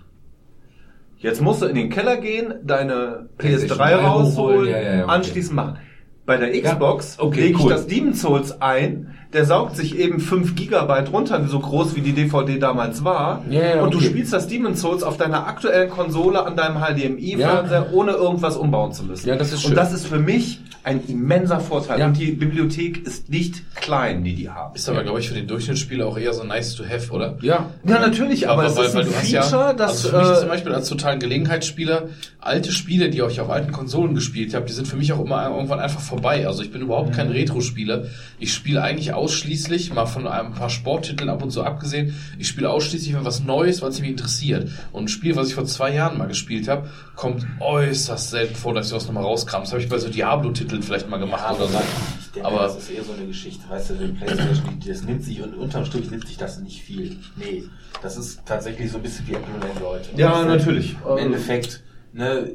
Jetzt 1.18 1.42
musst 1.42 1.62
du 1.62 1.68
in 1.68 1.76
den 1.76 1.90
Keller 1.90 2.18
gehen, 2.18 2.54
deine 2.64 3.30
PlayStation 3.38 3.78
PS3 3.80 3.96
3 3.96 3.96
rausholen, 4.06 4.70
ja, 4.70 4.78
ja, 4.80 4.94
ja, 4.98 5.04
okay. 5.04 5.12
anschließend 5.14 5.56
machen. 5.56 5.78
Bei 6.26 6.38
der 6.38 6.50
Xbox 6.62 7.20
okay, 7.20 7.42
lege 7.42 7.58
ich 7.58 7.64
cool. 7.64 7.72
das 7.72 7.88
Demon 7.88 8.14
Souls 8.14 8.62
ein, 8.62 9.14
der 9.34 9.46
saugt 9.46 9.76
sich 9.78 9.98
eben 9.98 10.20
5 10.20 10.56
Gigabyte 10.56 11.12
runter, 11.12 11.44
so 11.48 11.60
groß 11.60 11.96
wie 11.96 12.02
die 12.02 12.14
DVD 12.14 12.60
damals 12.60 13.04
war. 13.04 13.44
Ja, 13.50 13.76
ja, 13.76 13.82
und 13.82 13.94
du 13.94 14.00
spielst 14.02 14.34
das 14.34 14.48
Demon 14.48 14.76
Souls 14.76 15.04
auf 15.04 15.18
deiner 15.18 15.48
aktuellen 15.48 15.90
Konsole 15.90 16.46
an 16.46 16.56
deinem 16.56 16.78
HDMI-Fernseher, 16.82 17.94
ohne 17.94 18.12
irgendwas 18.12 18.58
umbauen 18.58 18.92
zu 18.92 19.04
müssen. 19.04 19.28
Ja, 19.28 19.36
das 19.36 19.50
ist 19.50 19.64
Und 19.64 19.70
schön. 19.70 19.76
das 19.76 19.94
ist 19.94 20.08
für 20.08 20.20
mich 20.20 20.60
ein 20.84 21.02
immenser 21.08 21.60
Vorteil. 21.60 22.00
Ja. 22.00 22.08
Und 22.08 22.18
die 22.18 22.32
Bibliothek 22.32 23.06
ist 23.06 23.30
nicht 23.30 23.64
klein, 23.76 24.24
die 24.24 24.34
die 24.34 24.50
haben. 24.50 24.76
Ist 24.76 24.90
aber, 24.90 25.04
glaube 25.04 25.20
ich, 25.20 25.28
für 25.28 25.36
den 25.36 25.48
Durchschnittsspieler 25.48 26.08
auch 26.08 26.18
eher 26.18 26.34
so 26.34 26.44
nice 26.44 26.76
to 26.76 26.84
have, 26.84 27.12
oder? 27.12 27.38
Ja, 27.42 27.70
Ja, 27.84 28.00
natürlich, 28.00 28.50
aber, 28.50 28.66
es 28.66 28.78
ist 28.78 28.96
ein 28.96 29.06
du 29.06 29.16
hast 29.16 29.30
Feature, 29.30 29.76
das... 29.78 29.92
also 29.92 30.10
für 30.10 30.18
mich 30.18 30.30
äh, 30.30 30.40
zum 30.40 30.50
Beispiel 30.50 30.74
als 30.74 30.90
totalen 30.90 31.20
Gelegenheitsspieler, 31.20 32.10
alte 32.40 32.72
Spiele, 32.72 33.10
die 33.10 33.22
ich 33.22 33.40
auf 33.42 33.50
alten 33.50 33.72
Konsolen 33.72 34.16
gespielt 34.16 34.56
habe, 34.56 34.66
die 34.66 34.74
sind 34.74 34.88
für 34.88 34.96
mich 34.98 35.14
auch 35.14 35.24
immer 35.24 35.48
irgendwann 35.50 35.80
einfach 35.80 36.02
vorbei. 36.02 36.48
Also 36.48 36.64
ich 36.64 36.72
bin 36.72 36.82
überhaupt 36.82 37.14
kein 37.14 37.30
Retro-Spieler. 37.30 38.06
Ich 38.40 38.54
spiele 38.54 38.82
eigentlich 38.82 39.14
ausschließlich, 39.22 39.94
mal 39.94 40.06
von 40.06 40.28
einem 40.28 40.54
paar 40.54 40.70
Sporttiteln 40.70 41.30
ab 41.30 41.44
und 41.44 41.52
zu 41.52 41.64
abgesehen, 41.64 42.16
ich 42.40 42.48
spiele 42.48 42.70
ausschließlich 42.70 43.14
wenn 43.14 43.24
was 43.26 43.44
Neues, 43.44 43.82
was 43.82 44.00
mich 44.00 44.10
interessiert. 44.10 44.70
Und 44.92 45.04
ein 45.06 45.08
Spiel, 45.08 45.36
was 45.36 45.48
ich 45.50 45.56
vor 45.56 45.66
zwei 45.66 45.94
Jahren 45.94 46.18
mal 46.18 46.28
gespielt 46.28 46.68
habe, 46.68 46.90
kommt 47.16 47.46
äußerst 47.60 48.32
selten 48.32 48.56
vor, 48.56 48.74
dass 48.74 48.88
ich 48.88 48.94
was 48.94 49.06
nochmal 49.06 49.24
rauskram. 49.24 49.62
Das 49.64 49.72
habe 49.72 49.82
ich 49.82 49.90
bei 49.90 49.98
so 50.00 50.10
Diablo-Titeln 50.10 50.82
vielleicht 50.84 51.10
mal 51.10 51.18
gemacht 51.18 51.56
oder 51.56 51.68
so. 51.68 51.80
Ich 52.20 52.32
denke, 52.32 52.48
Aber- 52.48 52.64
das 52.64 52.78
ist 52.78 52.90
eher 52.90 53.04
so 53.04 53.14
eine 53.14 53.26
Geschichte, 53.28 53.64
weißt 53.70 53.92
du, 53.92 53.94
die 53.96 54.08
Playstation, 54.14 54.80
das 54.86 55.04
nimmt 55.04 55.24
sich 55.24 55.42
und 55.42 55.54
unterm 55.56 55.86
Strich 55.86 56.10
nimmt 56.10 56.28
sich 56.28 56.38
das 56.38 56.60
nicht 56.60 56.82
viel. 56.82 57.18
Nee, 57.36 57.64
das 58.02 58.18
ist 58.18 58.42
tatsächlich 58.46 58.92
so 58.92 58.98
ein 58.98 59.04
bisschen 59.04 59.28
wie 59.28 59.34
Apple 59.34 59.54
und 59.54 59.64
Android. 59.64 60.02
Ja, 60.18 60.42
Im 60.42 60.48
natürlich. 60.48 60.96
Im 61.10 61.18
Endeffekt, 61.18 61.84
ne, 62.14 62.50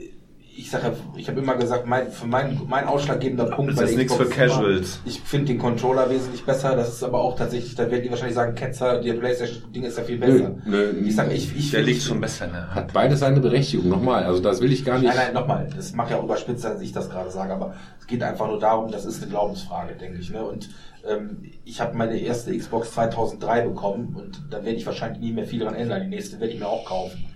ich 0.57 0.71
sage, 0.71 0.97
ich 1.17 1.29
habe 1.29 1.41
immer 1.41 1.55
gesagt, 1.57 1.87
mein, 1.87 2.11
für 2.11 2.27
mein, 2.27 2.61
mein 2.67 2.87
ausschlaggebender 2.87 3.45
Punkt 3.45 3.73
Das 3.73 3.83
ist 3.83 3.91
der 3.91 3.99
nichts 3.99 4.13
Xbox 4.13 4.35
für 4.35 4.45
ist 4.45 4.53
immer, 4.53 4.63
Casuals. 4.63 5.01
Ich 5.05 5.21
finde 5.21 5.47
den 5.47 5.59
Controller 5.59 6.09
wesentlich 6.09 6.45
besser. 6.45 6.75
Das 6.75 6.89
ist 6.89 7.03
aber 7.03 7.21
auch 7.21 7.37
tatsächlich, 7.37 7.75
da 7.75 7.91
werden 7.91 8.03
die 8.03 8.11
wahrscheinlich 8.11 8.35
sagen, 8.35 8.55
Ketzer, 8.55 9.01
der 9.01 9.15
Playstation-Ding 9.15 9.83
ist 9.85 9.99
ja 9.99 10.05
viel 10.05 10.19
besser. 10.19 10.55
Nö, 10.65 10.93
nö. 10.93 11.07
Ich 11.07 11.15
sage, 11.15 11.35
ich, 11.35 11.55
ich 11.57 11.71
der 11.71 11.83
liegt 11.83 12.03
schon 12.03 12.21
besser 12.21 12.51
Hand. 12.51 12.75
hat 12.75 12.93
beides 12.93 13.21
seine 13.21 13.41
Berechtigung. 13.41 13.91
Nochmal, 13.91 14.25
also 14.25 14.41
das 14.41 14.61
will 14.61 14.73
ich 14.73 14.85
gar 14.85 14.99
nicht. 14.99 15.09
Nein, 15.09 15.17
nein, 15.17 15.35
nochmal. 15.35 15.69
Das 15.75 15.93
mag 15.93 16.11
ja 16.11 16.17
auch 16.17 16.25
überspitzt 16.25 16.65
dass 16.65 16.81
ich 16.81 16.93
das 16.93 17.11
gerade 17.11 17.31
sage, 17.31 17.53
aber 17.53 17.75
es 18.01 18.07
geht 18.07 18.23
einfach 18.23 18.47
nur 18.47 18.59
darum, 18.59 18.91
das 18.91 19.05
ist 19.05 19.23
eine 19.23 19.31
Glaubensfrage, 19.31 19.95
denke 19.95 20.19
ich. 20.19 20.31
Ne? 20.31 20.43
Und 20.43 20.71
ähm, 21.07 21.43
ich 21.65 21.81
habe 21.81 21.97
meine 21.97 22.19
erste 22.19 22.57
Xbox 22.57 22.93
2003 22.93 23.63
bekommen 23.63 24.17
und 24.17 24.43
da 24.51 24.65
werde 24.65 24.79
ich 24.79 24.87
wahrscheinlich 24.87 25.21
nie 25.21 25.33
mehr 25.33 25.47
viel 25.47 25.61
dran 25.61 25.75
ändern. 25.75 26.03
Die 26.03 26.09
nächste 26.09 26.41
werde 26.41 26.55
ich 26.55 26.61
mir 26.61 26.67
auch 26.67 26.87
kaufen. 26.87 27.27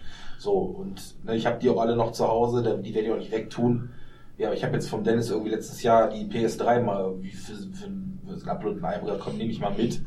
So, 0.40 0.52
und 0.52 1.22
ne, 1.26 1.36
ich 1.36 1.44
habe 1.44 1.58
die 1.58 1.68
auch 1.68 1.78
alle 1.82 1.94
noch 1.96 2.12
zu 2.12 2.26
Hause, 2.26 2.62
die 2.82 2.94
werde 2.94 3.06
ich 3.08 3.12
auch 3.12 3.18
nicht 3.18 3.30
wegtun. 3.30 3.90
Ja, 4.38 4.46
aber 4.46 4.56
ich 4.56 4.64
habe 4.64 4.72
jetzt 4.72 4.88
vom 4.88 5.04
Dennis 5.04 5.28
irgendwie 5.28 5.50
letztes 5.50 5.82
Jahr 5.82 6.08
die 6.08 6.24
PS3 6.24 6.80
mal 6.80 7.04
irgendwie 7.04 7.32
für, 7.32 7.52
für, 7.52 7.62
für 7.74 7.84
einen 7.84 8.48
Upload 8.48 8.78
in 8.78 8.84
Ei 8.86 8.98
komm, 9.22 9.36
nehme 9.36 9.50
ich 9.50 9.60
mal 9.60 9.74
mit, 9.76 10.00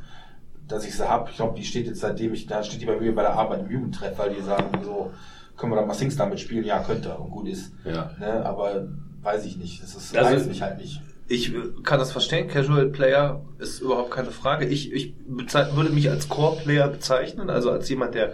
dass 0.67 0.87
ich 0.87 0.97
sie 0.97 1.07
hab. 1.07 1.29
Ich 1.29 1.35
glaube, 1.35 1.55
die 1.55 1.63
steht 1.63 1.85
jetzt 1.85 1.99
seitdem 1.99 2.33
ich, 2.33 2.47
da 2.47 2.63
steht 2.63 2.81
die 2.81 2.87
bei 2.87 2.99
mir 2.99 3.13
bei 3.13 3.21
der 3.21 3.35
Arbeit 3.35 3.59
im 3.59 3.69
Jugendtreff, 3.69 4.17
weil 4.17 4.33
die 4.33 4.41
sagen 4.41 4.71
so, 4.83 5.11
können 5.55 5.71
wir 5.71 5.75
da 5.75 5.85
mal 5.85 5.93
Sings 5.93 6.15
damit 6.15 6.39
spielen? 6.39 6.65
Ja, 6.65 6.79
könnte 6.79 7.13
und 7.15 7.29
gut 7.29 7.47
ist. 7.47 7.71
Ja. 7.85 8.09
Ne, 8.19 8.43
aber 8.43 8.87
weiß 9.21 9.45
ich 9.45 9.57
nicht. 9.57 9.83
Das 9.83 9.93
ist, 9.93 10.17
Also- 10.17 10.31
reizt 10.33 10.47
mich 10.47 10.63
halt 10.63 10.79
nicht. 10.79 10.99
Ich 11.27 11.53
äh, 11.53 11.59
kann 11.83 11.99
das 11.99 12.11
verstehen. 12.11 12.47
Casual 12.47 12.87
Player 12.87 13.45
ist 13.59 13.81
überhaupt 13.81 14.09
keine 14.09 14.31
Frage. 14.31 14.65
Ich, 14.65 14.91
ich 14.91 15.13
würde 15.27 15.91
mich 15.91 16.09
als 16.09 16.27
Core 16.27 16.57
Player 16.63 16.87
bezeichnen, 16.87 17.51
also 17.51 17.69
als 17.69 17.87
jemand, 17.87 18.15
der 18.15 18.33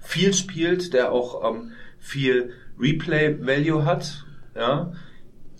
viel 0.00 0.32
spielt, 0.34 0.92
der 0.94 1.12
auch 1.12 1.48
ähm, 1.48 1.72
viel 1.98 2.52
Replay 2.78 3.36
Value 3.40 3.84
hat. 3.84 4.24
Ja. 4.56 4.92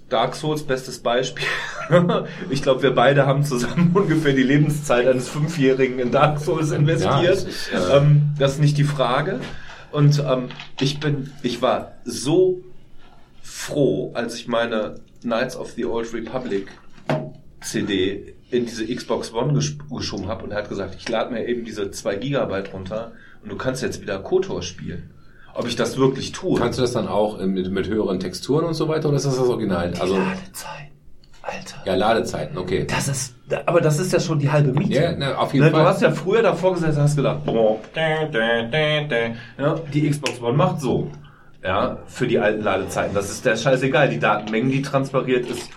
Dark 0.08 0.34
Souls, 0.34 0.62
bestes 0.62 1.00
Beispiel. 1.00 1.44
ich 2.50 2.62
glaube, 2.62 2.83
wir 2.83 2.94
beide 2.94 3.26
haben 3.26 3.44
zusammen 3.44 3.91
ungefähr 3.94 4.33
die 4.33 4.42
Lebenszeit 4.42 5.07
eines 5.07 5.28
Fünfjährigen 5.28 5.99
in 5.99 6.10
Dark 6.10 6.41
Souls 6.41 6.70
investiert. 6.70 7.23
Ja, 7.23 7.31
das 7.31 7.44
ist, 7.44 7.73
äh, 7.73 7.97
ähm, 7.97 8.31
das 8.39 8.52
ist 8.52 8.60
nicht 8.60 8.78
die 8.78 8.84
Frage. 8.84 9.41
Und 9.92 10.23
ähm, 10.26 10.49
ich 10.81 11.00
bin, 11.00 11.31
ich 11.42 11.60
war 11.60 11.92
so 12.05 12.60
froh, 13.42 14.12
als 14.15 14.34
ich 14.34 14.49
meine 14.49 15.00
Knights 15.23 15.57
of 15.57 15.73
the 15.73 15.84
Old 15.84 16.12
Republic 16.15 16.68
CD 17.60 18.34
in 18.50 18.67
diese 18.67 18.86
Xbox 18.86 19.33
One 19.33 19.52
gesch 19.52 19.76
geschoben 19.91 20.28
habe 20.28 20.44
und 20.44 20.52
er 20.52 20.58
hat 20.58 20.68
gesagt, 20.68 20.94
ich 20.99 21.08
lade 21.08 21.33
mir 21.33 21.47
eben 21.47 21.65
diese 21.65 21.91
2 21.91 22.17
Gigabyte 22.17 22.73
runter 22.73 23.12
und 23.42 23.50
du 23.50 23.57
kannst 23.57 23.83
jetzt 23.83 24.00
wieder 24.00 24.18
KOTOR 24.18 24.62
spielen. 24.62 25.10
Ob 25.55 25.67
ich 25.67 25.76
das 25.76 25.97
wirklich 25.99 26.33
tue? 26.33 26.58
Kannst 26.58 26.78
du 26.78 26.83
das 26.83 26.92
dann 26.92 27.08
auch 27.08 27.41
äh, 27.41 27.47
mit, 27.47 27.70
mit 27.70 27.89
höheren 27.89 28.20
Texturen 28.20 28.65
und 28.65 28.75
so 28.75 28.89
weiter 28.89 29.08
oder 29.08 29.17
ist 29.17 29.26
das 29.26 29.36
das 29.36 29.49
Original? 29.49 29.92
Also 29.99 30.17
Ladezeit. 30.17 30.89
Alter. 31.42 31.76
ja, 31.86 31.94
Ladezeiten, 31.94 32.58
okay. 32.58 32.86
Das 32.89 33.08
ist, 33.08 33.34
aber 33.65 33.81
das 33.81 33.99
ist 33.99 34.12
ja 34.12 34.20
schon 34.20 34.39
die 34.39 34.50
halbe 34.50 34.73
Miete. 34.73 34.92
Ja, 35.02 35.12
na, 35.17 35.36
auf 35.36 35.55
jeden 35.55 35.65
Ne, 35.65 35.70
Fall. 35.73 35.81
Du 35.83 35.89
hast 35.89 36.02
ja 36.02 36.10
früher 36.10 36.42
davor 36.42 36.75
gesessen 36.75 36.99
und 36.99 37.05
hast 37.05 37.17
gedacht, 37.17 37.41
ja, 39.58 39.75
die 39.92 40.10
Xbox 40.10 40.42
One 40.42 40.52
macht 40.57 40.81
so. 40.81 41.10
Ja, 41.65 41.99
für 42.07 42.26
die 42.26 42.39
alten 42.39 42.62
Ladezeiten. 42.62 43.15
Das 43.15 43.31
ist 43.31 43.44
der 43.47 43.57
scheißegal. 43.57 44.10
Die 44.10 44.18
Datenmengen, 44.18 44.70
die 44.70 44.83
transferiert 44.83 45.47
ist 45.49 45.70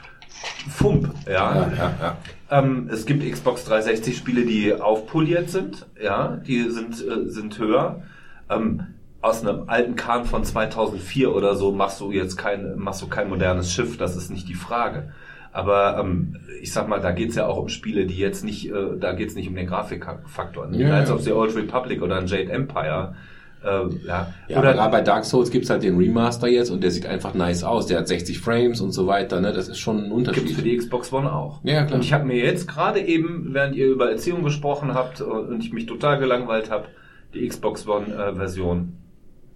Fump. 0.70 1.14
Ja, 1.26 1.56
ja, 1.56 1.72
ja, 1.76 1.94
ja. 2.02 2.18
Ähm, 2.50 2.90
es 2.92 3.06
gibt 3.06 3.30
Xbox 3.30 3.66
360 3.66 4.18
Spiele, 4.18 4.46
die 4.46 4.74
aufpoliert 4.74 5.50
sind. 5.50 5.86
Ja, 6.02 6.38
die 6.38 6.70
sind, 6.70 6.96
äh, 7.06 7.30
sind 7.30 7.58
höher. 7.58 8.04
Ähm, 8.50 8.88
aus 9.22 9.46
einem 9.46 9.70
alten 9.70 9.96
Kahn 9.96 10.26
von 10.26 10.44
2004 10.44 11.34
oder 11.34 11.56
so 11.56 11.72
machst 11.72 12.02
du 12.02 12.12
jetzt 12.12 12.38
kein, 12.38 12.78
machst 12.78 13.02
du 13.02 13.08
kein 13.08 13.30
modernes 13.30 13.72
Schiff. 13.72 13.98
Das 13.98 14.16
ist 14.16 14.32
nicht 14.32 14.50
die 14.50 14.56
Frage. 14.56 15.14
Aber 15.54 15.98
ähm, 16.00 16.38
ich 16.62 16.72
sag 16.72 16.88
mal, 16.88 17.02
da 17.02 17.12
geht's 17.12 17.36
ja 17.36 17.46
auch 17.46 17.58
um 17.58 17.70
Spiele, 17.70 18.06
die 18.06 18.18
jetzt 18.18 18.44
nicht, 18.44 18.72
äh, 18.72 18.98
da 19.00 19.14
geht's 19.14 19.36
nicht 19.36 19.50
um 19.50 19.56
den 19.56 19.68
Grafikfaktor. 19.68 20.70
Ja, 20.72 20.88
Knights 20.88 21.10
ja. 21.10 21.16
of 21.16 21.22
the 21.22 21.34
Old 21.34 21.56
Republic 21.56 22.02
oder 22.02 22.18
ein 22.18 22.28
Jade 22.28 22.52
Empire. 22.52 23.16
Äh, 23.64 23.68
ja. 24.06 24.34
Ja, 24.48 24.58
aber 24.58 24.74
gerade 24.74 24.92
bei 24.92 25.02
Dark 25.02 25.26
Souls 25.26 25.52
gibt's 25.52 25.70
halt 25.70 25.84
den 25.84 25.98
Remaster 25.98 26.48
jetzt 26.48 26.70
und 26.72 26.82
der 26.84 26.92
sieht 26.92 27.06
einfach 27.06 27.34
nice 27.34 27.64
aus. 27.64 27.86
Der 27.88 28.00
hat 28.00 28.08
60 28.08 28.40
Frames 28.40 28.82
und 28.82 28.92
so 28.92 29.08
weiter. 29.08 29.40
Ne? 29.40 29.54
Das 29.54 29.68
ist 29.68 29.78
schon 29.80 29.98
ein 29.98 30.02
Gibt's 30.04 30.16
Unterschied. 30.16 30.52
für 30.56 30.62
die 30.64 30.78
Xbox 30.78 31.14
One 31.14 31.32
auch. 31.32 31.60
Ja, 31.64 31.84
klar. 31.84 31.96
Und 31.96 32.04
ich 32.04 32.14
habe 32.14 32.26
mir 32.26 32.38
jetzt 32.38 32.68
gerade 32.68 33.00
eben, 33.00 33.54
während 33.54 33.76
ihr 33.76 33.88
über 33.88 34.10
Erziehung 34.10 34.44
gesprochen 34.44 34.94
habt 34.94 35.22
und 35.22 35.62
ich 35.64 35.72
mich 35.74 35.86
total 35.86 36.18
gelangweilt 36.20 36.72
habe, 36.72 36.86
die 37.34 37.48
Xbox 37.48 37.88
One-Version 37.88 38.94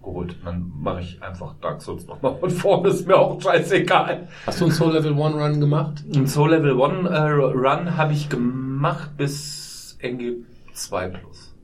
geholt. 0.02 0.36
Und 0.38 0.46
dann 0.46 0.72
mache 0.80 1.00
ich 1.00 1.20
einfach 1.22 1.54
Dark 1.60 1.82
Souls 1.82 2.06
nochmal 2.06 2.36
von 2.36 2.50
vorne, 2.50 2.88
ist 2.90 3.06
mir 3.06 3.16
auch 3.16 3.40
scheißegal. 3.40 4.28
Hast 4.46 4.60
du 4.60 4.66
einen 4.66 4.72
Soul 4.72 4.92
Level 4.92 5.12
1 5.12 5.34
Run 5.34 5.60
gemacht? 5.60 6.04
Ein 6.14 6.26
Soul 6.26 6.50
Level 6.50 6.80
1 6.80 7.08
äh, 7.10 7.18
Run 7.18 7.96
habe 7.96 8.12
ich 8.12 8.28
gemacht 8.28 9.10
bis 9.16 9.98
NG 10.00 10.44
2 10.72 11.08
Plus. 11.08 11.55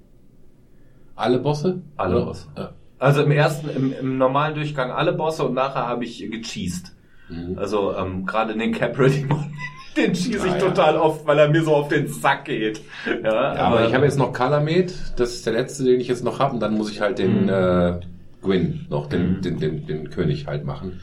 Alle 1.17 1.39
Bosse? 1.39 1.81
Alle 1.97 2.17
Oder? 2.17 2.25
Bosse. 2.27 2.47
Ja. 2.57 2.71
Also 2.99 3.23
im 3.23 3.31
ersten, 3.33 3.69
im, 3.71 3.93
im 3.93 4.19
normalen 4.19 4.55
Durchgang 4.55 4.91
alle 4.93 5.13
Bosse 5.13 5.45
und 5.45 5.55
nachher 5.55 5.87
habe 5.87 6.05
ich 6.05 6.19
gecheased. 6.31 6.93
Mhm. 7.29 7.59
Also 7.59 7.95
ähm, 7.97 8.27
gerade 8.27 8.55
den 8.57 8.73
Capriel, 8.73 9.29
den 9.97 10.15
schieße 10.15 10.47
ich 10.47 10.53
Ah, 10.53 10.59
ja. 10.59 10.59
total 10.59 10.97
oft, 10.97 11.27
weil 11.27 11.39
er 11.39 11.49
mir 11.49 11.63
so 11.65 11.75
auf 11.75 11.89
den 11.89 12.07
Sack 12.09 12.45
geht. 12.47 12.81
Ja, 13.25 13.55
Ja, 13.55 13.63
aber 13.65 13.87
ich 13.87 13.95
habe 13.95 14.05
jetzt 14.05 14.19
noch 14.19 14.33
Kalamed, 14.33 14.95
das 15.17 15.35
ist 15.35 15.47
der 15.47 15.53
letzte, 15.55 15.85
den 15.85 16.01
ich 16.01 16.09
jetzt 16.09 16.25
noch 16.25 16.39
habe, 16.39 16.55
und 16.55 16.61
dann 16.61 16.75
muss 16.77 16.91
ich 16.91 17.01
halt 17.01 17.19
den 17.19 17.45
Mhm. 17.45 17.49
äh, 17.49 18.01
Gwyn 18.41 18.87
noch, 18.89 19.09
den, 19.09 19.37
Mhm. 19.39 19.43
den, 19.43 19.59
den, 19.59 19.87
den 19.87 20.11
König 20.11 20.47
halt 20.47 20.65
machen. 20.65 21.01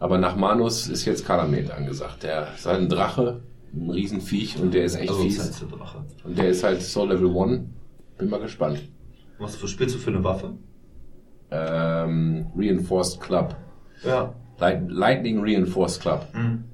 Aber 0.00 0.18
nach 0.18 0.36
Manus 0.36 0.88
ist 0.88 1.04
jetzt 1.04 1.26
Kalamed 1.26 1.70
angesagt. 1.70 2.22
Der 2.24 2.48
ist 2.54 2.66
halt 2.66 2.80
ein 2.80 2.88
Drache, 2.88 3.40
ein 3.72 3.90
Riesenviech 3.90 4.58
und 4.60 4.74
der 4.74 4.84
ist 4.84 4.96
echt 4.96 5.08
also 5.10 5.22
fies. 5.22 5.38
ist 5.38 5.60
halt 5.62 5.72
Drache. 5.78 5.98
Und 6.24 6.36
der 6.38 6.48
ist 6.48 6.64
halt 6.64 6.82
Soul 6.82 7.10
Level 7.10 7.28
1. 7.36 7.60
Bin 8.18 8.28
mal 8.30 8.40
gespannt. 8.40 8.80
Was 9.38 9.56
für 9.56 9.68
spielst 9.68 9.94
du 9.94 9.98
für 9.98 10.10
eine 10.10 10.22
Waffe? 10.22 10.54
Ähm, 11.50 12.46
Reinforced 12.56 13.20
Club. 13.20 13.56
Ja. 14.04 14.34
Light, 14.58 14.82
Lightning 14.88 15.40
Reinforced 15.40 16.00
Club. 16.00 16.26
Mhm. 16.32 16.64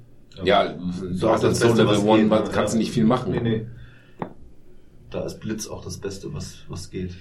Ja, 0.44 0.72
du 0.72 1.28
hast 1.28 1.44
das 1.44 1.58
Soul 1.58 1.76
Level 1.76 1.96
1, 1.96 2.30
was 2.30 2.52
kannst 2.52 2.74
du 2.74 2.78
nicht 2.78 2.92
viel 2.92 3.04
machen. 3.04 3.32
Nee, 3.32 3.40
nee. 3.40 3.66
Da 5.10 5.24
ist 5.24 5.40
Blitz 5.40 5.66
auch 5.66 5.84
das 5.84 5.98
Beste, 5.98 6.32
was, 6.32 6.58
was 6.68 6.90
geht. 6.90 7.12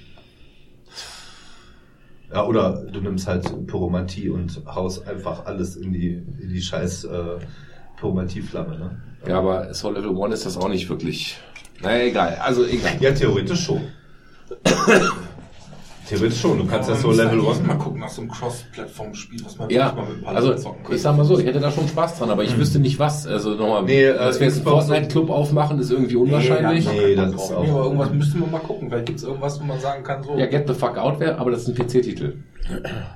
Ja, 2.31 2.45
oder 2.45 2.85
du 2.85 3.01
nimmst 3.01 3.27
halt 3.27 3.67
Pyromantie 3.67 4.29
und 4.29 4.61
haust 4.67 5.07
einfach 5.07 5.45
alles 5.45 5.75
in 5.75 5.91
die, 5.91 6.23
in 6.39 6.49
die 6.49 6.61
scheiß 6.61 7.05
äh, 7.05 7.39
Pyromantieflamme, 7.97 8.77
ne? 8.77 9.01
Ja, 9.27 9.39
aber 9.39 9.73
Soul 9.73 9.95
Level 9.95 10.15
1 10.23 10.35
ist 10.35 10.45
das 10.45 10.57
auch 10.57 10.69
nicht 10.69 10.87
wirklich. 10.89 11.39
Naja, 11.81 12.05
egal. 12.05 12.37
Also 12.41 12.65
egal. 12.65 12.97
Ja, 12.99 13.11
theoretisch 13.11 13.65
schon. 13.65 13.81
theoretisch 16.09 16.41
schon. 16.41 16.57
Du 16.57 16.65
kannst 16.65 16.89
ja 16.89 16.95
so 16.95 17.11
Level 17.11 17.37
Mal 17.37 17.49
1. 17.51 17.77
gucken 17.83 17.99
nach 18.01 18.09
so 18.09 18.21
einem 18.21 18.31
Cross-Plattform-Spiel, 18.31 19.45
was 19.45 19.57
man 19.57 19.69
Ja, 19.69 19.93
mal 19.93 20.05
mit 20.09 20.23
paar 20.23 20.35
also 20.35 20.53
zocken 20.55 20.83
könnte. 20.83 20.95
ich 20.95 21.01
sag 21.01 21.15
mal 21.15 21.23
so, 21.23 21.39
ich 21.39 21.45
hätte 21.45 21.59
da 21.59 21.71
schon 21.71 21.87
Spaß 21.87 22.19
dran, 22.19 22.29
aber 22.29 22.43
ich 22.43 22.57
wüsste 22.57 22.79
nicht 22.79 22.99
was. 22.99 23.25
Also 23.27 23.51
nochmal, 23.55 23.83
Nee, 23.83 24.03
äh, 24.03 24.13
dass 24.17 24.39
wir 24.39 24.47
jetzt 24.47 24.57
einen 24.57 24.65
Fortnite-Club 24.65 25.29
aufmachen, 25.29 25.79
ist 25.79 25.91
irgendwie 25.91 26.15
unwahrscheinlich. 26.17 26.87
Nee, 26.91 27.15
das 27.15 27.33
ist 27.33 27.51
auch- 27.53 27.63
Nee, 27.63 27.69
aber 27.69 27.83
irgendwas 27.85 28.11
müssten 28.11 28.39
wir 28.39 28.47
mal 28.47 28.59
gucken. 28.59 28.89
Vielleicht 28.89 29.05
gibt 29.05 29.19
es 29.19 29.25
irgendwas, 29.25 29.59
wo 29.59 29.63
man 29.65 29.79
sagen 29.79 30.03
kann, 30.03 30.23
so. 30.23 30.37
Ja, 30.37 30.45
Get 30.47 30.67
the 30.67 30.73
Fuck 30.73 30.97
Out 30.97 31.19
wäre, 31.19 31.37
aber 31.37 31.51
das 31.51 31.67
ist 31.67 31.69
ein 31.69 31.75
PC-Titel. 31.75 32.33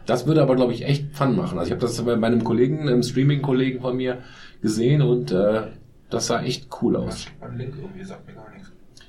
Das 0.05 0.25
würde 0.25 0.41
aber, 0.41 0.55
glaube 0.55 0.73
ich, 0.73 0.85
echt 0.85 1.15
Fun 1.15 1.35
machen. 1.35 1.59
Also 1.59 1.67
ich 1.67 1.71
habe 1.71 1.81
das 1.81 2.01
bei 2.01 2.15
meinem 2.15 2.43
Kollegen, 2.43 2.81
einem 2.81 3.03
Streaming-Kollegen 3.03 3.81
von 3.81 3.95
mir 3.95 4.19
gesehen 4.61 5.01
und 5.01 5.31
äh, 5.31 5.61
das 6.09 6.27
sah 6.27 6.41
echt 6.41 6.67
cool 6.81 6.95
aus. 6.95 7.25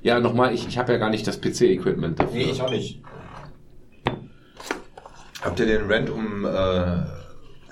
Ja, 0.02 0.20
nochmal, 0.20 0.52
ich, 0.52 0.68
ich 0.68 0.76
habe 0.76 0.92
ja 0.92 0.98
gar 0.98 1.08
nicht 1.10 1.26
das 1.26 1.40
PC-Equipment 1.40 2.18
dafür. 2.20 2.34
Nee, 2.36 2.50
ich 2.50 2.60
auch 2.60 2.70
nicht. 2.70 3.00
Habt 5.44 5.60
ihr 5.60 5.66
den 5.66 5.90
Rant 5.90 6.08
um 6.10 6.44
äh, 6.46 7.02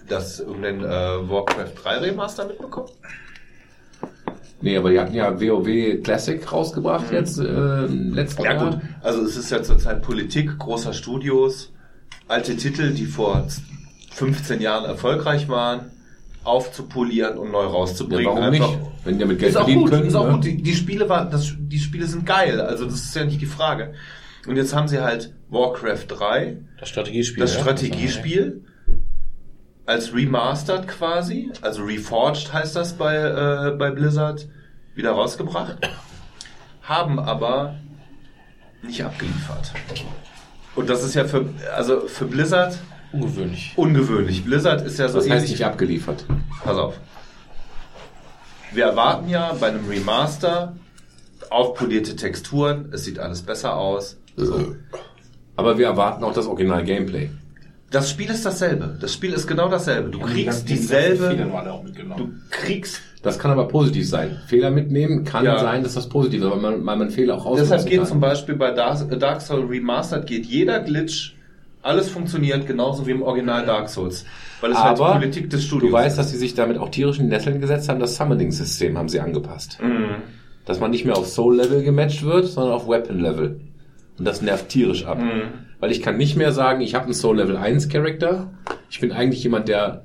das 0.08 0.40
um 0.40 0.60
den 0.62 0.80
äh, 0.84 0.86
Warcraft 0.88 1.72
3 1.82 1.96
Remaster 1.98 2.46
mitbekommen? 2.46 2.88
Nee, 4.60 4.76
aber 4.76 4.90
die 4.90 5.00
hatten 5.00 5.14
ja 5.14 5.40
WoW 5.40 6.02
Classic 6.04 6.52
rausgebracht 6.52 7.10
jetzt, 7.10 7.38
äh, 7.38 7.42
letzten 7.86 8.42
Ja 8.42 8.52
Jahr. 8.54 8.70
gut, 8.70 8.80
also 9.02 9.22
es 9.22 9.36
ist 9.36 9.50
ja 9.50 9.62
zurzeit 9.62 10.02
Politik 10.02 10.56
großer 10.58 10.92
Studios, 10.92 11.72
alte 12.28 12.56
Titel, 12.56 12.92
die 12.92 13.06
vor 13.06 13.44
15 14.12 14.60
Jahren 14.60 14.84
erfolgreich 14.84 15.48
waren, 15.48 15.90
aufzupolieren 16.44 17.38
und 17.38 17.50
neu 17.50 17.62
Ja, 17.62 17.68
rauszubringen. 17.70 18.26
warum 18.26 18.42
Einfach- 18.42 18.68
nicht? 18.70 18.78
Wenn 19.04 19.14
die 19.14 19.20
damit 19.20 19.38
Geld 19.40 19.50
ist 19.50 19.56
auch 19.56 19.60
verdienen 19.62 19.82
gut, 19.82 19.90
können. 19.90 20.06
ist 20.06 20.14
auch 20.14 20.26
ne? 20.26 20.32
gut. 20.34 20.44
Die, 20.44 20.62
die 20.62 20.74
Spiele 20.74 21.08
war, 21.08 21.24
das, 21.28 21.52
die 21.58 21.78
Spiele 21.80 22.06
sind 22.06 22.24
geil, 22.26 22.60
also 22.60 22.84
das 22.84 22.94
ist 23.02 23.16
ja 23.16 23.24
nicht 23.24 23.40
die 23.40 23.46
Frage. 23.46 23.94
Und 24.46 24.56
jetzt 24.56 24.74
haben 24.74 24.88
sie 24.88 25.00
halt 25.00 25.32
Warcraft 25.50 26.06
3, 26.08 26.56
Das 26.78 26.88
Strategiespiel. 26.88 27.40
das 27.40 27.54
ja? 27.54 27.60
Strategiespiel, 27.60 28.64
als 29.86 30.14
remastered 30.14 30.88
quasi, 30.88 31.50
also 31.60 31.82
reforged 31.84 32.52
heißt 32.52 32.74
das 32.76 32.94
bei, 32.94 33.16
äh, 33.16 33.70
bei 33.76 33.90
Blizzard, 33.90 34.48
wieder 34.94 35.12
rausgebracht, 35.12 35.78
haben 36.82 37.18
aber 37.18 37.76
nicht 38.82 39.04
abgeliefert. 39.04 39.72
Und 40.74 40.88
das 40.88 41.04
ist 41.04 41.14
ja 41.14 41.24
für, 41.24 41.48
also 41.74 42.08
für 42.08 42.24
Blizzard 42.24 42.78
Ungewöhnlich. 43.12 43.72
ungewöhnlich. 43.76 44.44
Blizzard 44.44 44.80
ist 44.82 44.98
ja 44.98 45.08
so 45.08 45.18
Das 45.18 45.28
heißt 45.28 45.48
nicht 45.50 45.64
abgeliefert. 45.64 46.24
Pass 46.64 46.76
auf. 46.78 46.98
Wir 48.72 48.86
erwarten 48.86 49.28
ja 49.28 49.52
bei 49.60 49.68
einem 49.68 49.86
Remaster 49.86 50.74
aufpolierte 51.50 52.16
Texturen, 52.16 52.90
es 52.92 53.04
sieht 53.04 53.18
alles 53.18 53.42
besser 53.42 53.76
aus. 53.76 54.16
So. 54.36 54.74
Aber 55.56 55.78
wir 55.78 55.86
erwarten 55.86 56.24
auch 56.24 56.32
das 56.32 56.46
Original-Gameplay. 56.46 57.28
Das 57.90 58.10
Spiel 58.10 58.30
ist 58.30 58.46
dasselbe. 58.46 58.96
Das 59.00 59.12
Spiel 59.12 59.32
ist 59.34 59.46
genau 59.46 59.68
dasselbe. 59.68 60.08
Du 60.10 60.20
ganzen- 60.20 60.34
kriegst 60.34 60.68
die 60.68 60.74
dieselbe. 60.74 61.36
Du 62.16 62.30
kriegst. 62.50 63.02
Das 63.22 63.38
kann 63.38 63.50
aber 63.50 63.68
positiv 63.68 64.08
sein. 64.08 64.38
Fehler 64.46 64.70
mitnehmen 64.70 65.24
kann 65.24 65.44
Ja. 65.44 65.58
sein, 65.58 65.82
dass 65.82 65.94
das 65.94 66.08
positiv 66.08 66.42
ist, 66.42 66.50
weil 66.50 66.58
man, 66.58 66.84
weil 66.86 66.96
man 66.96 67.10
Fehler 67.10 67.34
auch 67.34 67.44
ausnutzen 67.46 67.70
Deshalb 67.70 67.88
geht 67.90 67.98
kann. 67.98 68.08
zum 68.08 68.20
Beispiel 68.20 68.56
bei 68.56 68.70
Dark 68.72 69.42
Souls 69.42 69.70
Remastered 69.70 70.26
geht 70.26 70.46
jeder 70.46 70.80
Glitch, 70.80 71.36
alles 71.82 72.08
funktioniert 72.08 72.66
genauso 72.66 73.06
wie 73.06 73.10
im 73.10 73.22
Original 73.22 73.64
Dark 73.66 73.88
Souls. 73.90 74.24
Weil 74.60 74.72
es 74.72 74.78
halt 74.82 74.98
aber 74.98 75.12
die 75.12 75.18
Politik 75.20 75.50
des 75.50 75.64
Studios 75.64 75.90
du 75.90 75.96
weißt, 75.96 76.12
ist. 76.12 76.16
dass 76.16 76.30
sie 76.30 76.38
sich 76.38 76.54
damit 76.54 76.78
auch 76.78 76.88
tierischen 76.88 77.28
Nesseln 77.28 77.60
gesetzt 77.60 77.88
haben. 77.88 78.00
Das 78.00 78.16
Summoning-System 78.16 78.96
haben 78.96 79.08
sie 79.08 79.20
angepasst. 79.20 79.78
Mhm. 79.82 80.22
Dass 80.64 80.80
man 80.80 80.90
nicht 80.92 81.04
mehr 81.04 81.16
auf 81.16 81.26
Soul-Level 81.28 81.82
gematcht 81.82 82.24
wird, 82.24 82.46
sondern 82.46 82.72
auf 82.74 82.88
Weapon-Level. 82.88 83.60
Und 84.18 84.24
das 84.26 84.42
nervt 84.42 84.68
tierisch 84.68 85.04
ab. 85.06 85.18
Mhm. 85.18 85.42
Weil 85.80 85.90
ich 85.90 86.02
kann 86.02 86.16
nicht 86.16 86.36
mehr 86.36 86.52
sagen, 86.52 86.80
ich 86.80 86.94
habe 86.94 87.06
einen 87.06 87.14
Soul-Level 87.14 87.56
1 87.56 87.88
Charakter. 87.88 88.52
Ich 88.90 89.00
bin 89.00 89.10
eigentlich 89.12 89.42
jemand, 89.42 89.68
der 89.68 90.04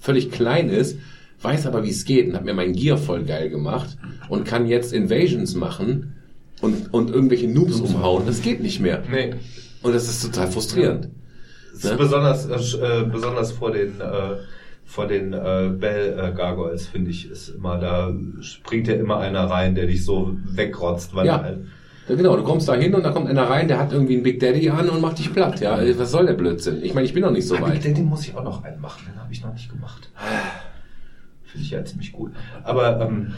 völlig 0.00 0.30
klein 0.30 0.70
ist, 0.70 0.98
weiß 1.42 1.66
aber, 1.66 1.84
wie 1.84 1.90
es 1.90 2.04
geht 2.04 2.28
und 2.28 2.34
habe 2.34 2.44
mir 2.46 2.54
mein 2.54 2.72
Gear 2.72 2.96
voll 2.96 3.24
geil 3.24 3.50
gemacht 3.50 3.96
und 4.28 4.44
kann 4.44 4.66
jetzt 4.66 4.92
Invasions 4.92 5.54
machen 5.54 6.14
und, 6.60 6.92
und 6.94 7.10
irgendwelche 7.10 7.48
Noobs 7.48 7.80
umhauen. 7.80 8.24
Das 8.26 8.42
geht 8.42 8.60
nicht 8.62 8.80
mehr. 8.80 9.02
Nee. 9.10 9.34
Und 9.82 9.94
das 9.94 10.08
ist 10.08 10.22
total 10.24 10.48
frustrierend. 10.50 11.08
Das 11.72 11.84
ist 11.84 11.90
Ne? 11.92 11.96
besonders, 11.96 12.46
äh, 12.46 12.54
äh, 13.02 13.04
besonders 13.04 13.52
vor 13.52 13.70
den, 13.70 14.00
äh, 14.00 14.36
vor 14.84 15.06
den 15.06 15.32
äh, 15.32 15.70
Bell 15.78 16.18
äh, 16.18 16.32
Gargoyles, 16.36 16.86
finde 16.88 17.10
ich, 17.10 17.30
ist 17.30 17.50
immer, 17.50 17.78
da 17.78 18.12
springt 18.40 18.88
ja 18.88 18.94
immer 18.94 19.18
einer 19.18 19.44
rein, 19.44 19.74
der 19.74 19.86
dich 19.86 20.04
so 20.04 20.34
wegrotzt, 20.44 21.14
weil 21.14 21.26
Ja. 21.26 21.36
er 21.36 21.42
halt, 21.42 21.58
genau, 22.16 22.36
du 22.36 22.42
kommst 22.42 22.68
da 22.68 22.74
hin 22.74 22.94
und 22.94 23.04
da 23.04 23.10
kommt 23.10 23.28
einer 23.28 23.48
rein, 23.48 23.68
der 23.68 23.78
hat 23.78 23.92
irgendwie 23.92 24.14
einen 24.14 24.22
Big 24.22 24.40
Daddy 24.40 24.70
an 24.70 24.88
und 24.88 25.00
macht 25.00 25.18
dich 25.18 25.32
platt. 25.32 25.60
Ja, 25.60 25.78
was 25.98 26.10
soll 26.10 26.26
der 26.26 26.34
Blödsinn? 26.34 26.82
Ich 26.82 26.94
meine, 26.94 27.06
ich 27.06 27.14
bin 27.14 27.22
noch 27.22 27.30
nicht 27.30 27.46
so 27.46 27.56
Ah, 27.56 27.60
Big 27.60 27.74
weit. 27.74 27.84
Daddy 27.84 28.02
muss 28.02 28.26
ich 28.26 28.36
auch 28.36 28.42
noch 28.42 28.64
einen 28.64 28.80
machen, 28.80 29.06
den 29.10 29.20
habe 29.20 29.32
ich 29.32 29.42
noch 29.42 29.52
nicht 29.52 29.70
gemacht. 29.70 30.10
Finde 31.44 31.64
ich 31.64 31.70
ja 31.70 31.84
ziemlich 31.84 32.12
gut. 32.12 32.32
Aber 32.62 33.00
ähm, 33.00 33.32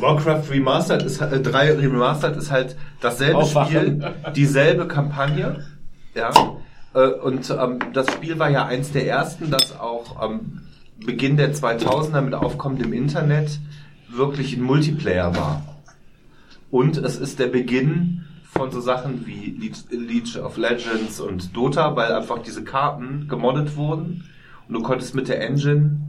Warcraft 0.00 0.50
Remastered 0.50 1.02
ist 1.02 1.20
äh, 1.20 1.40
3 1.40 1.72
Remastered 1.74 2.36
ist 2.36 2.50
halt 2.50 2.76
dasselbe 3.00 3.38
Aufwachen. 3.38 4.02
Spiel, 4.02 4.12
dieselbe 4.34 4.86
Kampagne. 4.88 5.64
Ja. 6.14 6.30
Äh, 6.94 7.08
und 7.08 7.50
ähm, 7.50 7.78
das 7.92 8.10
Spiel 8.12 8.38
war 8.38 8.50
ja 8.50 8.66
eins 8.66 8.92
der 8.92 9.06
ersten, 9.06 9.50
das 9.50 9.78
auch 9.78 10.20
am 10.20 10.62
Beginn 11.04 11.36
der 11.36 11.52
2000er 11.54 12.20
mit 12.20 12.34
aufkommendem 12.34 12.92
Internet 12.92 13.58
wirklich 14.08 14.56
ein 14.56 14.62
Multiplayer 14.62 15.34
war. 15.36 15.62
Und 16.74 16.96
es 16.96 17.18
ist 17.18 17.38
der 17.38 17.46
Beginn 17.46 18.24
von 18.42 18.72
so 18.72 18.80
Sachen 18.80 19.28
wie 19.28 19.56
League- 19.56 19.76
League 19.92 20.36
of 20.42 20.56
Legends 20.56 21.20
und 21.20 21.56
Dota, 21.56 21.94
weil 21.94 22.10
einfach 22.10 22.40
diese 22.40 22.64
Karten 22.64 23.28
gemoddet 23.28 23.76
wurden 23.76 24.24
und 24.66 24.74
du 24.74 24.82
konntest 24.82 25.14
mit 25.14 25.28
der 25.28 25.40
Engine 25.40 26.00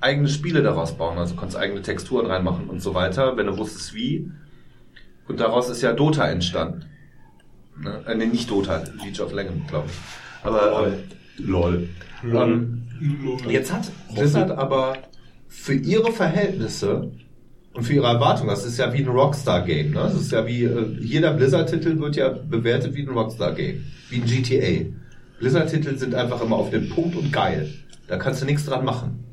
eigene 0.00 0.26
Spiele 0.26 0.64
daraus 0.64 0.98
bauen, 0.98 1.16
also 1.16 1.36
konntest 1.36 1.56
eigene 1.56 1.80
Texturen 1.82 2.26
reinmachen 2.26 2.68
und 2.68 2.82
so 2.82 2.92
weiter, 2.92 3.36
wenn 3.36 3.46
du 3.46 3.56
wusstest 3.56 3.94
wie. 3.94 4.28
Und 5.28 5.38
daraus 5.38 5.70
ist 5.70 5.80
ja 5.80 5.92
Dota 5.92 6.28
entstanden. 6.28 6.86
Ne? 7.80 8.02
Äh, 8.04 8.16
nee, 8.16 8.26
nicht 8.26 8.50
Dota, 8.50 8.82
League 9.04 9.20
of 9.20 9.32
Legends, 9.32 9.68
glaube 9.68 9.90
ich. 9.90 10.44
Aber 10.44 10.88
äh, 10.88 10.92
LOL. 11.36 11.88
Ähm, 12.24 12.82
jetzt 13.48 13.72
hat 13.72 13.92
Blizzard 14.12 14.50
aber 14.50 14.94
für 15.46 15.74
ihre 15.74 16.10
Verhältnisse 16.10 17.12
und 17.80 17.86
für 17.86 17.94
ihre 17.94 18.08
Erwartungen, 18.08 18.50
das 18.50 18.66
ist 18.66 18.78
ja 18.78 18.92
wie 18.92 18.98
ein 18.98 19.08
Rockstar-Game. 19.08 19.92
Ne? 19.92 20.00
Das 20.00 20.14
ist 20.14 20.32
ja 20.32 20.46
wie, 20.46 20.64
äh, 20.64 20.98
jeder 21.00 21.32
Blizzard-Titel 21.32 21.98
wird 21.98 22.14
ja 22.14 22.28
bewertet 22.28 22.94
wie 22.94 23.00
ein 23.00 23.08
Rockstar-Game. 23.08 23.86
Wie 24.10 24.16
ein 24.16 24.26
GTA. 24.26 24.90
Blizzard-Titel 25.38 25.96
sind 25.96 26.14
einfach 26.14 26.42
immer 26.42 26.56
auf 26.56 26.68
den 26.68 26.90
Punkt 26.90 27.16
und 27.16 27.32
geil. 27.32 27.70
Da 28.06 28.18
kannst 28.18 28.42
du 28.42 28.44
nichts 28.44 28.66
dran 28.66 28.84
machen. 28.84 29.24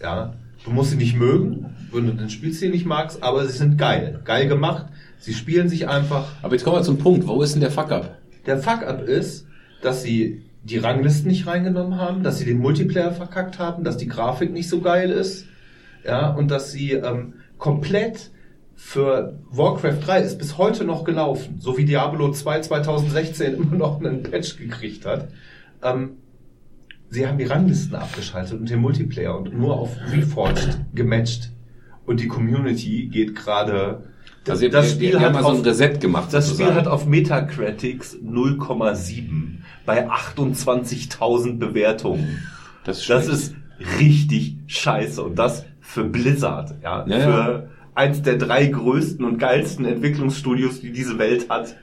Ja, 0.00 0.34
du 0.64 0.70
musst 0.70 0.90
sie 0.90 0.96
nicht 0.96 1.16
mögen, 1.16 1.66
wenn 1.90 2.06
du 2.06 2.12
den 2.12 2.30
Spielstil 2.30 2.70
nicht 2.70 2.86
magst, 2.86 3.24
aber 3.24 3.44
sie 3.44 3.58
sind 3.58 3.76
geil. 3.76 4.20
Geil 4.24 4.46
gemacht. 4.46 4.86
Sie 5.18 5.34
spielen 5.34 5.68
sich 5.68 5.88
einfach. 5.88 6.28
Aber 6.42 6.54
jetzt 6.54 6.62
kommen 6.62 6.76
wir 6.76 6.84
zum 6.84 6.98
Punkt. 6.98 7.26
Wo 7.26 7.42
ist 7.42 7.54
denn 7.54 7.60
der 7.60 7.72
Fuck-Up? 7.72 8.18
Der 8.46 8.58
Fuck-up 8.58 9.02
ist, 9.02 9.48
dass 9.82 10.04
sie 10.04 10.42
die 10.62 10.78
Ranglisten 10.78 11.28
nicht 11.28 11.48
reingenommen 11.48 11.98
haben, 11.98 12.22
dass 12.22 12.38
sie 12.38 12.44
den 12.44 12.58
Multiplayer 12.58 13.10
verkackt 13.10 13.58
haben, 13.58 13.82
dass 13.82 13.96
die 13.96 14.06
Grafik 14.06 14.52
nicht 14.52 14.68
so 14.68 14.80
geil 14.80 15.10
ist, 15.10 15.46
ja, 16.04 16.28
und 16.30 16.52
dass 16.52 16.70
sie 16.70 16.92
ähm, 16.92 17.34
komplett 17.58 18.30
für 18.74 19.38
Warcraft 19.50 20.00
3 20.04 20.20
ist 20.20 20.38
bis 20.38 20.58
heute 20.58 20.84
noch 20.84 21.04
gelaufen, 21.04 21.56
so 21.60 21.78
wie 21.78 21.84
Diablo 21.86 22.30
2 22.30 22.60
2016 22.60 23.54
immer 23.62 23.76
noch 23.76 24.00
einen 24.00 24.22
Patch 24.22 24.58
gekriegt 24.58 25.06
hat. 25.06 25.28
Ähm, 25.82 26.10
sie 27.08 27.26
haben 27.26 27.38
die 27.38 27.44
Ranglisten 27.44 27.94
abgeschaltet 27.94 28.58
und 28.60 28.68
den 28.68 28.80
Multiplayer 28.80 29.38
und 29.38 29.56
nur 29.58 29.78
auf 29.78 29.96
Reforged 30.12 30.78
gematcht. 30.94 31.50
Und 32.04 32.20
die 32.20 32.28
Community 32.28 33.06
geht 33.10 33.34
gerade. 33.34 34.04
Also 34.48 34.66
ihr- 34.66 34.70
ihr 35.00 35.20
habt 35.20 35.34
mal 35.34 35.42
so 35.42 35.48
ein 35.48 35.60
Reset 35.62 35.98
gemacht, 35.98 36.32
Das 36.32 36.46
sozusagen. 36.46 36.70
Spiel 36.70 36.80
hat 36.80 36.86
auf 36.86 37.04
Metacritics 37.06 38.16
0,7 38.22 39.62
bei 39.84 40.08
28.000 40.08 41.58
Bewertungen. 41.58 42.42
Das 42.84 42.98
ist 43.00 43.10
Das 43.10 43.26
ist 43.26 43.54
richtig 43.98 44.56
scheiße. 44.66 45.22
Und 45.22 45.36
das 45.36 45.64
für 45.96 46.04
Blizzard. 46.04 46.74
Ja, 46.82 47.06
Ja, 47.06 47.18
für 47.18 47.68
eins 47.94 48.20
der 48.20 48.36
drei 48.36 48.66
größten 48.66 49.24
und 49.24 49.38
geilsten 49.38 49.86
Entwicklungsstudios, 49.86 50.80
die 50.80 50.92
diese 50.92 51.18
Welt 51.18 51.48
hat. 51.48 51.74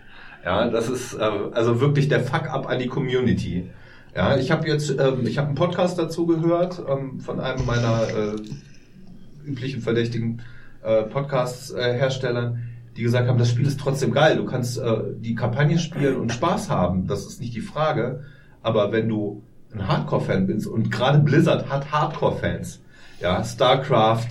Ja, 0.45 0.69
das 0.69 0.87
ist 0.87 1.15
äh, 1.15 1.31
also 1.53 1.81
wirklich 1.81 2.09
der 2.09 2.19
Fuck-up 2.19 2.69
an 2.69 2.77
die 2.77 2.87
Community. 2.87 3.69
Ja, 4.15 4.37
ich 4.37 4.51
habe 4.51 4.67
jetzt, 4.67 4.91
ähm, 4.91 5.25
ich 5.25 5.39
habe 5.39 5.47
einen 5.47 5.55
Podcast 5.55 5.97
dazu 5.97 6.27
gehört 6.27 6.79
ähm, 6.87 7.19
von 7.19 7.39
einem 7.39 7.65
meiner 7.65 8.03
äh, 8.03 9.49
üblichen 9.49 9.81
verdächtigen 9.81 10.43
äh, 10.83 11.01
Podcast-Herstellern, 11.03 12.59
die 12.95 13.01
gesagt 13.01 13.27
haben, 13.27 13.39
das 13.39 13.49
Spiel 13.49 13.65
ist 13.65 13.79
trotzdem 13.79 14.11
geil. 14.11 14.37
Du 14.37 14.45
kannst 14.45 14.77
äh, 14.77 14.97
die 15.17 15.33
Kampagne 15.33 15.79
spielen 15.79 16.17
und 16.17 16.31
Spaß 16.31 16.69
haben. 16.69 17.07
Das 17.07 17.25
ist 17.25 17.41
nicht 17.41 17.55
die 17.55 17.61
Frage. 17.61 18.23
Aber 18.61 18.91
wenn 18.91 19.09
du 19.09 19.41
ein 19.73 19.87
Hardcore-Fan 19.87 20.45
bist 20.45 20.67
und 20.67 20.91
gerade 20.91 21.17
Blizzard 21.17 21.67
hat 21.67 21.91
Hardcore-Fans, 21.91 22.82
ja, 23.23 23.43
StarCraft, 23.43 24.27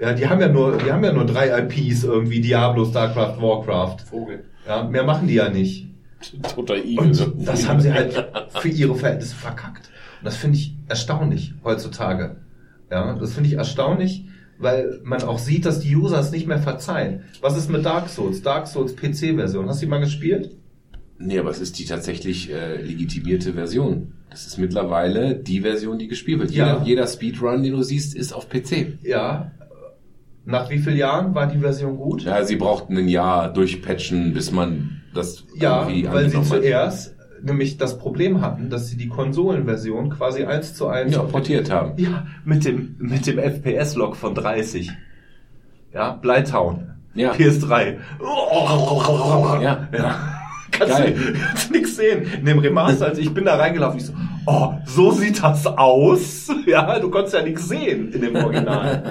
ja, 0.00 0.14
die 0.14 0.26
haben 0.26 0.40
ja 0.40 0.48
nur, 0.48 0.78
die 0.78 0.90
haben 0.90 1.04
ja 1.04 1.12
nur 1.12 1.26
drei 1.26 1.60
IPs 1.60 2.04
irgendwie, 2.04 2.40
Diablo, 2.40 2.86
StarCraft, 2.86 3.40
Warcraft. 3.40 3.96
Vogel. 4.08 4.44
Ja, 4.66 4.82
mehr 4.84 5.04
machen 5.04 5.28
die 5.28 5.34
ja 5.34 5.50
nicht. 5.50 5.86
Toter 6.54 6.76
Igel. 6.76 6.98
Und 6.98 7.46
das 7.46 7.68
haben 7.68 7.80
sie 7.80 7.92
halt 7.92 8.26
für 8.48 8.68
ihre 8.68 8.94
Verhältnisse 8.94 9.34
verkackt. 9.34 9.90
Und 10.18 10.24
das 10.24 10.36
finde 10.36 10.56
ich 10.56 10.74
erstaunlich 10.88 11.54
heutzutage. 11.62 12.36
Ja, 12.90 13.14
das 13.14 13.34
finde 13.34 13.50
ich 13.50 13.56
erstaunlich, 13.56 14.24
weil 14.58 15.00
man 15.04 15.22
auch 15.22 15.38
sieht, 15.38 15.66
dass 15.66 15.80
die 15.80 15.94
User 15.94 16.18
es 16.18 16.30
nicht 16.30 16.46
mehr 16.46 16.58
verzeihen. 16.58 17.24
Was 17.42 17.56
ist 17.56 17.70
mit 17.70 17.84
Dark 17.84 18.08
Souls? 18.08 18.42
Dark 18.42 18.66
Souls 18.66 18.96
PC-Version. 18.96 19.68
Hast 19.68 19.82
du 19.82 19.86
die 19.86 19.90
mal 19.90 20.00
gespielt? 20.00 20.56
Nee, 21.22 21.38
aber 21.38 21.50
es 21.50 21.60
ist 21.60 21.78
die 21.78 21.84
tatsächlich 21.84 22.50
äh, 22.50 22.80
legitimierte 22.80 23.52
Version. 23.52 24.14
Das 24.30 24.46
ist 24.46 24.56
mittlerweile 24.56 25.34
die 25.34 25.60
Version, 25.60 25.98
die 25.98 26.08
gespielt 26.08 26.40
wird. 26.40 26.50
Ja. 26.52 26.74
Jeder, 26.74 26.86
jeder 26.86 27.06
Speedrun, 27.06 27.62
den 27.62 27.72
du 27.72 27.82
siehst, 27.82 28.16
ist 28.16 28.32
auf 28.32 28.48
PC. 28.48 28.98
Ja. 29.02 29.50
Nach 30.46 30.70
wie 30.70 30.78
vielen 30.78 30.96
Jahren 30.96 31.34
war 31.34 31.46
die 31.46 31.58
Version 31.58 31.98
gut? 31.98 32.22
Ja, 32.22 32.42
sie 32.44 32.56
brauchten 32.56 32.96
ein 32.96 33.08
Jahr 33.08 33.52
durchpatchen, 33.52 34.32
bis 34.32 34.50
man 34.50 35.02
das 35.14 35.44
Ja, 35.54 35.82
irgendwie 35.82 36.08
weil 36.10 36.30
sie 36.30 36.38
hat. 36.38 36.46
zuerst 36.46 37.14
nämlich 37.42 37.76
das 37.76 37.98
Problem 37.98 38.40
hatten, 38.40 38.70
dass 38.70 38.88
sie 38.88 38.96
die 38.96 39.08
Konsolenversion 39.08 40.08
quasi 40.10 40.44
eins 40.44 40.74
zu 40.74 40.88
eins 40.88 41.12
ja, 41.14 41.22
portiert 41.22 41.70
haben. 41.70 41.92
Ja, 41.98 42.26
mit 42.44 42.64
dem, 42.64 42.96
mit 42.98 43.26
dem 43.26 43.38
FPS-Log 43.38 44.16
von 44.16 44.34
30. 44.34 44.90
Ja, 45.92 46.12
Blytown. 46.12 46.92
Ja. 47.14 47.32
PS3. 47.32 47.96
Ja. 49.62 49.88
ja. 49.92 50.39
Kannst 50.80 50.96
Geil. 50.96 51.14
du, 51.14 51.72
nix 51.72 51.96
sehen. 51.96 52.26
In 52.38 52.46
dem 52.46 52.58
Remaster, 52.58 53.06
also 53.06 53.20
ich 53.20 53.32
bin 53.32 53.44
da 53.44 53.56
reingelaufen, 53.56 53.98
ich 54.00 54.06
so, 54.06 54.12
oh, 54.46 54.72
so 54.86 55.10
sieht 55.12 55.42
das 55.42 55.66
aus. 55.66 56.48
Ja, 56.66 56.98
du 56.98 57.10
konntest 57.10 57.34
ja 57.34 57.42
nichts 57.42 57.68
sehen 57.68 58.12
in 58.12 58.20
dem 58.20 58.36
Original. 58.36 59.02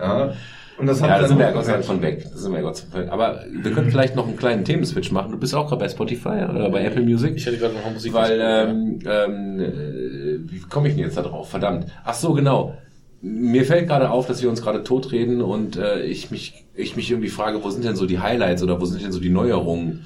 Ja. 0.00 0.32
Und 0.76 0.86
das 0.86 1.00
hat 1.00 1.08
Ja, 1.08 1.14
da 1.14 1.20
dann 1.20 1.28
sind 1.28 1.38
wir 1.38 1.46
ja 1.46 1.52
Gott 1.52 1.64
sei 1.64 1.72
Dank 1.72 1.84
von 1.84 2.02
weg. 2.02 2.26
Da 2.30 2.36
sind 2.36 2.50
wir 2.52 2.58
ja 2.58 2.64
Gott 2.64 2.76
sei 2.76 2.86
Dank. 2.92 3.12
Aber 3.12 3.44
wir 3.50 3.70
können 3.72 3.90
vielleicht 3.90 4.16
noch 4.16 4.26
einen 4.26 4.36
kleinen 4.36 4.64
Themenswitch 4.64 5.12
machen. 5.12 5.30
Du 5.30 5.38
bist 5.38 5.54
auch 5.54 5.68
gerade 5.68 5.80
bei 5.80 5.88
Spotify 5.88 6.46
oder 6.50 6.68
bei 6.70 6.84
Apple 6.84 7.02
Music. 7.02 7.34
Ich 7.36 7.46
hätte 7.46 7.58
gerade 7.58 7.74
noch 7.74 7.88
Musik. 7.92 8.12
Weil, 8.12 8.40
ähm, 8.42 8.98
ähm, 9.06 9.60
äh, 9.60 10.50
wie 10.50 10.60
komme 10.68 10.88
ich 10.88 10.94
denn 10.94 11.04
jetzt 11.04 11.16
da 11.16 11.22
drauf? 11.22 11.48
Verdammt. 11.50 11.86
Ach 12.04 12.14
so, 12.14 12.32
genau. 12.32 12.74
Mir 13.20 13.64
fällt 13.64 13.86
gerade 13.86 14.10
auf, 14.10 14.26
dass 14.26 14.42
wir 14.42 14.50
uns 14.50 14.62
gerade 14.62 14.82
totreden 14.82 15.40
und 15.40 15.76
äh, 15.76 16.02
ich 16.02 16.30
mich 16.30 16.64
ich 16.74 16.96
mich 16.96 17.10
irgendwie 17.10 17.30
frage, 17.30 17.62
wo 17.62 17.70
sind 17.70 17.84
denn 17.84 17.96
so 17.96 18.06
die 18.06 18.18
Highlights 18.18 18.62
oder 18.62 18.80
wo 18.80 18.84
sind 18.84 19.02
denn 19.02 19.12
so 19.12 19.20
die 19.20 19.30
Neuerungen 19.30 20.04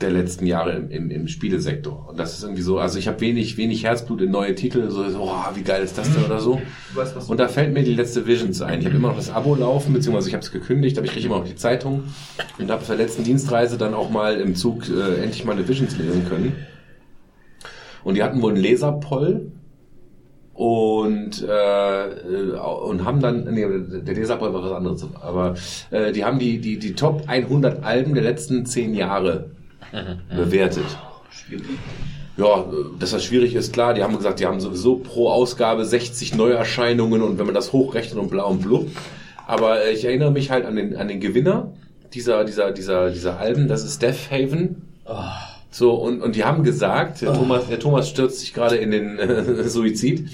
der 0.00 0.10
letzten 0.10 0.46
Jahre 0.46 0.72
im, 0.72 0.90
im, 0.90 1.10
im 1.10 1.28
Spielesektor? 1.28 2.08
Und 2.08 2.18
das 2.18 2.34
ist 2.34 2.42
irgendwie 2.42 2.62
so, 2.62 2.78
also 2.78 2.98
ich 2.98 3.08
habe 3.08 3.20
wenig 3.20 3.56
wenig 3.56 3.84
Herzblut 3.84 4.20
in 4.22 4.30
neue 4.30 4.54
Titel, 4.54 4.90
so, 4.90 5.08
so 5.08 5.20
oh, 5.22 5.54
wie 5.54 5.62
geil 5.62 5.82
ist 5.82 5.96
das 5.96 6.12
denn 6.12 6.24
oder 6.24 6.40
so. 6.40 6.60
Weißt, 6.94 7.28
Und 7.28 7.38
da 7.38 7.48
fällt 7.48 7.72
mir 7.72 7.82
die 7.82 7.94
letzte 7.94 8.26
Visions 8.26 8.60
ein. 8.62 8.80
Ich 8.80 8.86
habe 8.86 8.96
immer 8.96 9.08
noch 9.08 9.16
das 9.16 9.30
Abo 9.30 9.54
laufen, 9.54 9.92
beziehungsweise 9.92 10.28
ich 10.28 10.34
habe 10.34 10.44
es 10.44 10.50
gekündigt, 10.50 10.98
aber 10.98 11.06
ich 11.06 11.12
kriege 11.12 11.26
immer 11.26 11.38
noch 11.38 11.48
die 11.48 11.56
Zeitung 11.56 12.04
und 12.58 12.70
habe 12.70 12.80
auf 12.80 12.86
der 12.86 12.96
letzten 12.96 13.24
Dienstreise 13.24 13.78
dann 13.78 13.94
auch 13.94 14.10
mal 14.10 14.40
im 14.40 14.54
Zug 14.54 14.88
äh, 14.88 15.22
endlich 15.22 15.44
mal 15.44 15.52
eine 15.52 15.66
Visions 15.66 15.96
lesen 15.96 16.28
können. 16.28 16.54
Und 18.02 18.16
die 18.16 18.22
hatten 18.22 18.42
wohl 18.42 18.52
einen 18.52 18.62
Leserpoll 18.62 19.50
und 20.54 21.42
äh, 21.42 22.06
äh, 22.06 22.58
und 22.58 23.04
haben 23.04 23.20
dann 23.20 23.44
nee, 23.52 23.66
der 24.02 24.14
Leserpoll 24.14 24.54
war 24.54 24.62
was 24.62 24.72
anderes, 24.72 25.06
aber 25.20 25.54
äh, 25.90 26.12
die 26.12 26.24
haben 26.24 26.38
die 26.38 26.60
die 26.60 26.78
die 26.78 26.94
Top 26.94 27.24
100 27.26 27.82
Alben 27.82 28.14
der 28.14 28.22
letzten 28.22 28.64
zehn 28.64 28.94
Jahre 28.94 29.50
bewertet. 30.30 30.84
Ja, 32.36 32.64
dass 32.98 33.12
das 33.12 33.24
schwierig 33.24 33.54
ist, 33.54 33.72
klar. 33.72 33.94
Die 33.94 34.02
haben 34.02 34.16
gesagt, 34.16 34.40
die 34.40 34.46
haben 34.46 34.60
sowieso 34.60 34.96
pro 34.96 35.30
Ausgabe 35.30 35.84
60 35.84 36.34
Neuerscheinungen 36.34 37.22
und 37.22 37.38
wenn 37.38 37.46
man 37.46 37.54
das 37.54 37.72
hochrechnet 37.72 38.18
und 38.18 38.30
blau 38.30 38.50
und 38.50 38.62
blub. 38.62 38.88
Aber 39.46 39.84
äh, 39.84 39.92
ich 39.92 40.04
erinnere 40.04 40.32
mich 40.32 40.50
halt 40.50 40.64
an 40.64 40.76
den, 40.76 40.96
an 40.96 41.08
den 41.08 41.20
Gewinner 41.20 41.72
dieser, 42.12 42.44
dieser, 42.44 42.72
dieser, 42.72 43.10
dieser 43.10 43.38
Alben, 43.38 43.68
das 43.68 43.84
ist 43.84 44.02
Death 44.02 44.30
Haven. 44.30 44.82
So, 45.70 45.94
und, 45.94 46.22
und 46.22 46.36
die 46.36 46.44
haben 46.44 46.62
gesagt, 46.62 47.22
der, 47.22 47.34
Thomas, 47.34 47.68
der 47.68 47.78
Thomas 47.78 48.08
stürzt 48.08 48.40
sich 48.40 48.54
gerade 48.54 48.76
in 48.76 48.90
den 48.90 49.18
äh, 49.18 49.64
Suizid, 49.68 50.28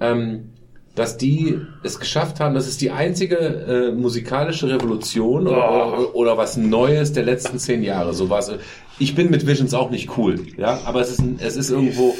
ähm, 0.00 0.50
dass 0.96 1.16
die 1.16 1.60
es 1.84 2.00
geschafft 2.00 2.40
haben, 2.40 2.54
das 2.54 2.66
ist 2.66 2.80
die 2.80 2.90
einzige 2.90 3.36
äh, 3.36 3.92
musikalische 3.92 4.68
Revolution 4.68 5.46
oder, 5.46 5.92
oder, 5.92 6.14
oder 6.14 6.36
was 6.36 6.56
Neues 6.56 7.12
der 7.12 7.22
letzten 7.22 7.58
zehn 7.58 7.82
Jahre. 7.82 8.12
So 8.12 8.28
was. 8.28 8.52
Ich 9.00 9.14
bin 9.16 9.30
mit 9.30 9.46
Visions 9.46 9.74
auch 9.74 9.90
nicht 9.90 10.16
cool, 10.16 10.38
ja, 10.56 10.80
aber 10.84 11.00
es 11.00 11.10
ist, 11.10 11.20
ein, 11.20 11.38
es 11.42 11.56
ist 11.56 11.70
irgendwo. 11.70 12.14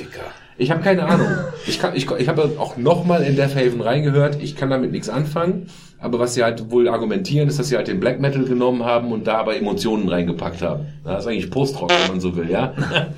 Ich 0.59 0.71
habe 0.71 0.83
keine 0.83 1.05
Ahnung. 1.05 1.29
Ich 1.67 1.79
kann, 1.79 1.95
ich, 1.95 2.11
ich 2.11 2.29
habe 2.29 2.57
auch 2.59 2.77
noch 2.77 3.05
mal 3.05 3.23
in 3.23 3.37
Death 3.37 3.55
Haven 3.55 3.81
reingehört. 3.81 4.43
Ich 4.43 4.57
kann 4.57 4.69
damit 4.71 4.91
nichts 4.91 5.09
anfangen. 5.09 5.69
Aber 5.99 6.19
was 6.19 6.35
sie 6.35 6.43
halt 6.43 6.71
wohl 6.71 6.89
argumentieren, 6.89 7.49
ist, 7.49 7.59
dass 7.59 7.69
sie 7.69 7.77
halt 7.77 7.89
den 7.89 8.01
Black 8.01 8.21
Metal 8.21 8.45
genommen 8.45 8.85
haben 8.85 9.13
und 9.13 9.27
da 9.27 9.39
aber 9.39 9.57
Emotionen 9.57 10.09
reingepackt 10.09 10.63
haben. 10.63 10.87
Das 11.05 11.25
ist 11.25 11.31
eigentlich 11.31 11.51
Postrock, 11.51 11.91
wenn 11.91 12.13
man 12.13 12.21
so 12.21 12.35
will, 12.37 12.51
ja. 12.51 12.75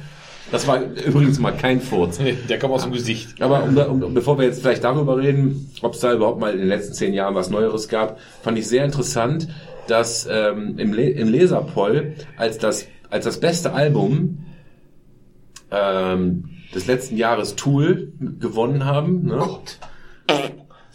Das 0.53 0.67
war 0.69 0.83
übrigens 0.83 1.39
mal 1.39 1.53
kein 1.53 1.81
Furz. 1.81 2.21
Der 2.49 2.59
kam 2.59 2.71
aus 2.73 2.83
dem 2.83 2.93
Gesicht. 2.93 3.41
Aber 3.41 3.65
um, 3.65 3.77
um, 3.77 4.13
bevor 4.13 4.39
wir 4.39 4.45
jetzt 4.45 4.61
vielleicht 4.61 4.85
darüber 4.85 5.17
reden, 5.17 5.73
ob 5.81 5.95
es 5.95 6.01
da 6.01 6.13
überhaupt 6.13 6.39
mal 6.39 6.53
in 6.53 6.59
den 6.59 6.69
letzten 6.69 6.93
zehn 6.93 7.15
Jahren 7.15 7.35
was 7.35 7.49
Neueres 7.49 7.89
gab, 7.89 8.21
fand 8.43 8.59
ich 8.59 8.69
sehr 8.69 8.85
interessant, 8.85 9.49
dass 9.89 10.29
ähm, 10.31 10.75
im, 10.79 10.93
Le 10.93 11.09
im 11.09 11.29
Leserpoll 11.29 12.13
als 12.37 12.59
das, 12.59 12.87
als 13.13 13.27
das 13.27 13.39
beste 13.41 13.75
Album 13.75 14.39
ähm, 15.71 16.49
des 16.75 16.87
letzten 16.87 17.19
Jahres 17.19 17.57
Tool 17.57 18.13
gewonnen 18.41 18.87
haben. 18.87 19.27
Ne? 19.27 19.43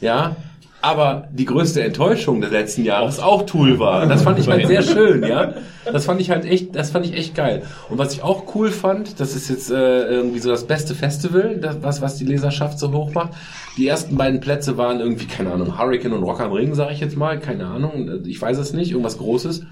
Ja, 0.02 0.36
aber 0.82 1.28
die 1.32 1.46
größte 1.46 1.84
Enttäuschung 1.84 2.42
des 2.42 2.52
letzten 2.52 2.84
Jahres 2.84 3.20
auch 3.20 3.46
Tool 3.46 3.78
war. 3.78 4.08
Das 4.08 4.24
fand 4.24 4.40
ich 4.40 4.48
halt 4.48 4.66
sehr 4.68 4.82
schön, 4.82 5.24
ja. 5.24 5.54
Das 5.86 6.06
fand 6.06 6.20
ich 6.20 6.32
halt 6.32 6.46
echt, 6.46 6.76
das 6.76 6.90
fand 6.90 7.06
ich 7.06 7.14
echt 7.14 7.36
geil. 7.36 7.62
Und 7.90 8.00
was 8.00 8.14
ich 8.14 8.24
auch 8.24 8.56
cool 8.56 8.72
fand, 8.72 9.20
das 9.20 9.36
ist 9.36 9.50
jetzt 9.50 9.70
äh, 9.70 10.08
irgendwie 10.08 10.40
so 10.40 10.50
das 10.50 10.66
beste 10.66 10.96
Festival, 10.96 11.58
das, 11.58 11.78
was, 11.84 12.02
was 12.02 12.16
die 12.16 12.26
Leserschaft 12.26 12.80
so 12.80 12.92
hoch 12.94 13.14
macht. 13.14 13.34
Die 13.78 13.88
ersten 13.88 14.18
beiden 14.18 14.40
Plätze 14.40 14.76
waren 14.78 15.00
irgendwie, 15.00 15.28
keine 15.28 15.52
Ahnung, 15.52 15.78
Hurricane 15.78 16.14
und 16.14 16.24
Rock 16.24 16.42
am 16.42 16.52
Ring, 16.52 16.74
sage 16.74 16.94
ich 16.94 17.00
jetzt 17.00 17.16
mal, 17.16 17.40
keine 17.40 17.68
Ahnung, 17.68 18.26
ich 18.26 18.42
weiß 18.42 18.58
es 18.58 18.74
nicht, 18.74 18.90
irgendwas 18.90 19.20
Großes. 19.20 19.66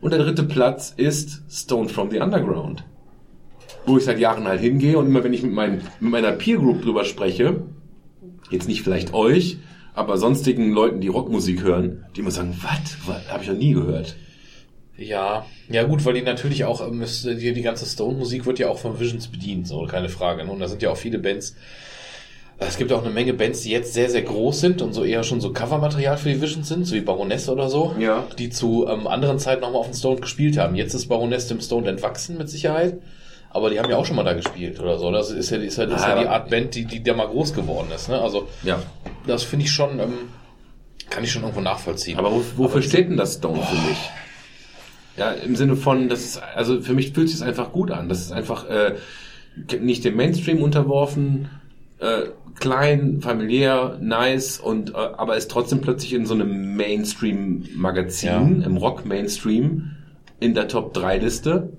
Und 0.00 0.12
der 0.12 0.20
dritte 0.20 0.44
Platz 0.44 0.94
ist 0.96 1.42
Stone 1.50 1.88
from 1.88 2.10
the 2.10 2.20
Underground. 2.20 2.84
Wo 3.86 3.98
ich 3.98 4.04
seit 4.04 4.18
Jahren 4.18 4.46
halt 4.46 4.60
hingehe 4.60 4.98
und 4.98 5.06
immer 5.06 5.24
wenn 5.24 5.32
ich 5.32 5.42
mit, 5.42 5.52
meinen, 5.52 5.82
mit 6.00 6.10
meiner 6.10 6.32
Peer 6.32 6.58
Group 6.58 6.82
drüber 6.82 7.04
spreche, 7.04 7.62
jetzt 8.50 8.68
nicht 8.68 8.82
vielleicht 8.82 9.12
euch, 9.14 9.58
aber 9.94 10.16
sonstigen 10.16 10.72
Leuten, 10.72 11.00
die 11.00 11.08
Rockmusik 11.08 11.62
hören, 11.62 12.06
die 12.14 12.20
immer 12.20 12.30
sagen, 12.30 12.56
was? 12.62 13.28
Habe 13.28 13.42
ich 13.42 13.50
noch 13.50 13.56
nie 13.56 13.72
gehört. 13.72 14.16
Ja, 14.96 15.46
ja 15.68 15.84
gut, 15.84 16.04
weil 16.04 16.14
die 16.14 16.22
natürlich 16.22 16.64
auch, 16.64 16.86
ähm, 16.86 17.02
die, 17.24 17.52
die 17.52 17.62
ganze 17.62 17.86
Stone-Musik 17.86 18.44
wird 18.44 18.58
ja 18.58 18.68
auch 18.68 18.78
von 18.78 19.00
Visions 19.00 19.28
bedient, 19.28 19.66
so 19.66 19.86
keine 19.86 20.10
Frage. 20.10 20.44
ne? 20.44 20.52
Und 20.52 20.60
da 20.60 20.68
sind 20.68 20.82
ja 20.82 20.90
auch 20.90 20.96
viele 20.96 21.18
Bands. 21.18 21.56
Es 22.62 22.76
gibt 22.76 22.92
auch 22.92 23.02
eine 23.02 23.10
Menge 23.12 23.32
Bands, 23.32 23.62
die 23.62 23.70
jetzt 23.70 23.94
sehr, 23.94 24.10
sehr 24.10 24.22
groß 24.22 24.60
sind 24.60 24.82
und 24.82 24.92
so 24.92 25.02
eher 25.02 25.22
schon 25.22 25.40
so 25.40 25.50
Covermaterial 25.52 26.18
für 26.18 26.28
die 26.28 26.40
Visions 26.42 26.68
sind, 26.68 26.84
so 26.86 26.94
wie 26.94 27.00
Baroness 27.00 27.48
oder 27.48 27.70
so, 27.70 27.94
Ja. 27.98 28.24
die 28.38 28.50
zu 28.50 28.86
ähm, 28.86 29.06
anderen 29.06 29.38
Zeiten 29.38 29.62
nochmal 29.62 29.80
auf 29.80 29.86
dem 29.90 29.94
Stone 29.94 30.20
gespielt 30.20 30.58
haben. 30.58 30.74
Jetzt 30.74 30.92
ist 30.94 31.08
Baroness 31.08 31.48
dem 31.48 31.60
Stone 31.62 31.88
entwachsen 31.88 32.36
mit 32.38 32.48
Sicherheit. 32.50 32.98
aber 33.52 33.68
die 33.70 33.80
haben 33.80 33.90
ja 33.90 33.96
auch 33.96 34.06
schon 34.06 34.14
mal 34.14 34.22
da 34.22 34.34
gespielt 34.34 34.78
oder 34.78 34.96
so. 34.98 35.10
Das 35.10 35.30
ist 35.32 35.50
ja, 35.50 35.56
ist 35.58 35.76
ja, 35.76 35.82
ist 35.84 36.06
ja 36.06 36.20
die 36.20 36.28
Art 36.28 36.50
Band, 36.50 36.74
die, 36.76 36.84
die 36.84 37.02
da 37.02 37.14
mal 37.14 37.26
groß 37.26 37.52
geworden 37.54 37.88
ist. 37.92 38.08
Ne? 38.08 38.20
Also 38.20 38.46
Ja. 38.62 38.80
das 39.26 39.42
finde 39.42 39.64
ich 39.64 39.72
schon, 39.72 39.98
ähm, 39.98 40.12
kann 41.08 41.24
ich 41.24 41.32
schon 41.32 41.42
irgendwo 41.42 41.60
nachvollziehen. 41.60 42.16
Aber 42.18 42.30
wo, 42.30 42.44
wofür 42.56 42.80
steht 42.82 43.08
denn 43.08 43.16
das 43.16 43.34
Stone 43.36 43.60
für 43.60 43.88
mich? 43.88 43.98
Ja, 45.16 45.32
im 45.32 45.56
Sinne 45.56 45.74
von, 45.74 46.08
das 46.08 46.20
ist, 46.20 46.42
also 46.54 46.80
für 46.80 46.92
mich 46.92 47.12
fühlt 47.12 47.28
sich 47.28 47.42
einfach 47.42 47.72
gut 47.72 47.90
an. 47.90 48.08
Das 48.08 48.20
ist 48.20 48.30
einfach 48.32 48.68
äh, 48.68 48.94
nicht 49.80 50.04
dem 50.04 50.14
Mainstream 50.14 50.62
unterworfen, 50.62 51.50
äh, 51.98 52.26
klein, 52.58 53.20
familiär, 53.20 53.98
nice 54.00 54.58
und 54.58 54.90
äh, 54.90 54.96
aber 54.96 55.36
ist 55.36 55.50
trotzdem 55.50 55.80
plötzlich 55.80 56.12
in 56.12 56.26
so 56.26 56.34
einem 56.34 56.76
Mainstream-Magazin, 56.76 58.62
im 58.62 58.76
Rock-Mainstream, 58.76 59.96
in 60.40 60.54
der 60.54 60.68
Top 60.68 60.94
3 60.94 61.18
Liste. 61.18 61.72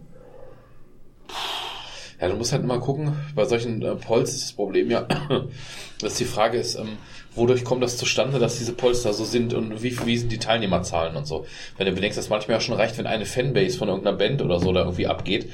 Ja, 2.19 2.29
du 2.29 2.35
musst 2.35 2.51
halt 2.51 2.63
mal 2.63 2.79
gucken, 2.79 3.13
bei 3.33 3.45
solchen 3.45 3.81
äh, 3.81 3.95
Polls 3.95 4.31
ist 4.35 4.43
das 4.43 4.53
Problem 4.53 4.91
ja, 4.91 5.07
dass 5.99 6.15
die 6.15 6.25
Frage 6.25 6.59
ist, 6.59 6.75
ähm, 6.75 6.97
wodurch 7.33 7.63
kommt 7.63 7.81
das 7.81 7.97
zustande, 7.97 8.37
dass 8.37 8.59
diese 8.59 8.73
da 8.73 9.13
so 9.13 9.25
sind 9.25 9.55
und 9.55 9.81
wie, 9.81 9.97
wie 10.05 10.17
sind 10.17 10.31
die 10.31 10.37
Teilnehmerzahlen 10.37 11.15
und 11.15 11.25
so. 11.25 11.45
Wenn 11.77 11.87
du 11.87 11.93
bedenkst, 11.93 12.17
dass 12.17 12.29
manchmal 12.29 12.57
ja 12.57 12.61
schon 12.61 12.75
reicht, 12.75 12.97
wenn 12.99 13.07
eine 13.07 13.25
Fanbase 13.25 13.77
von 13.77 13.87
irgendeiner 13.87 14.17
Band 14.17 14.41
oder 14.43 14.59
so 14.59 14.71
da 14.71 14.81
irgendwie 14.81 15.07
abgeht. 15.07 15.49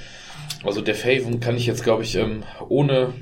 Also 0.63 0.81
der 0.81 0.95
Haven 0.95 1.39
kann 1.39 1.55
ich 1.55 1.67
jetzt, 1.67 1.83
glaube 1.83 2.03
ich, 2.03 2.15
ähm, 2.15 2.43
ohne 2.67 3.13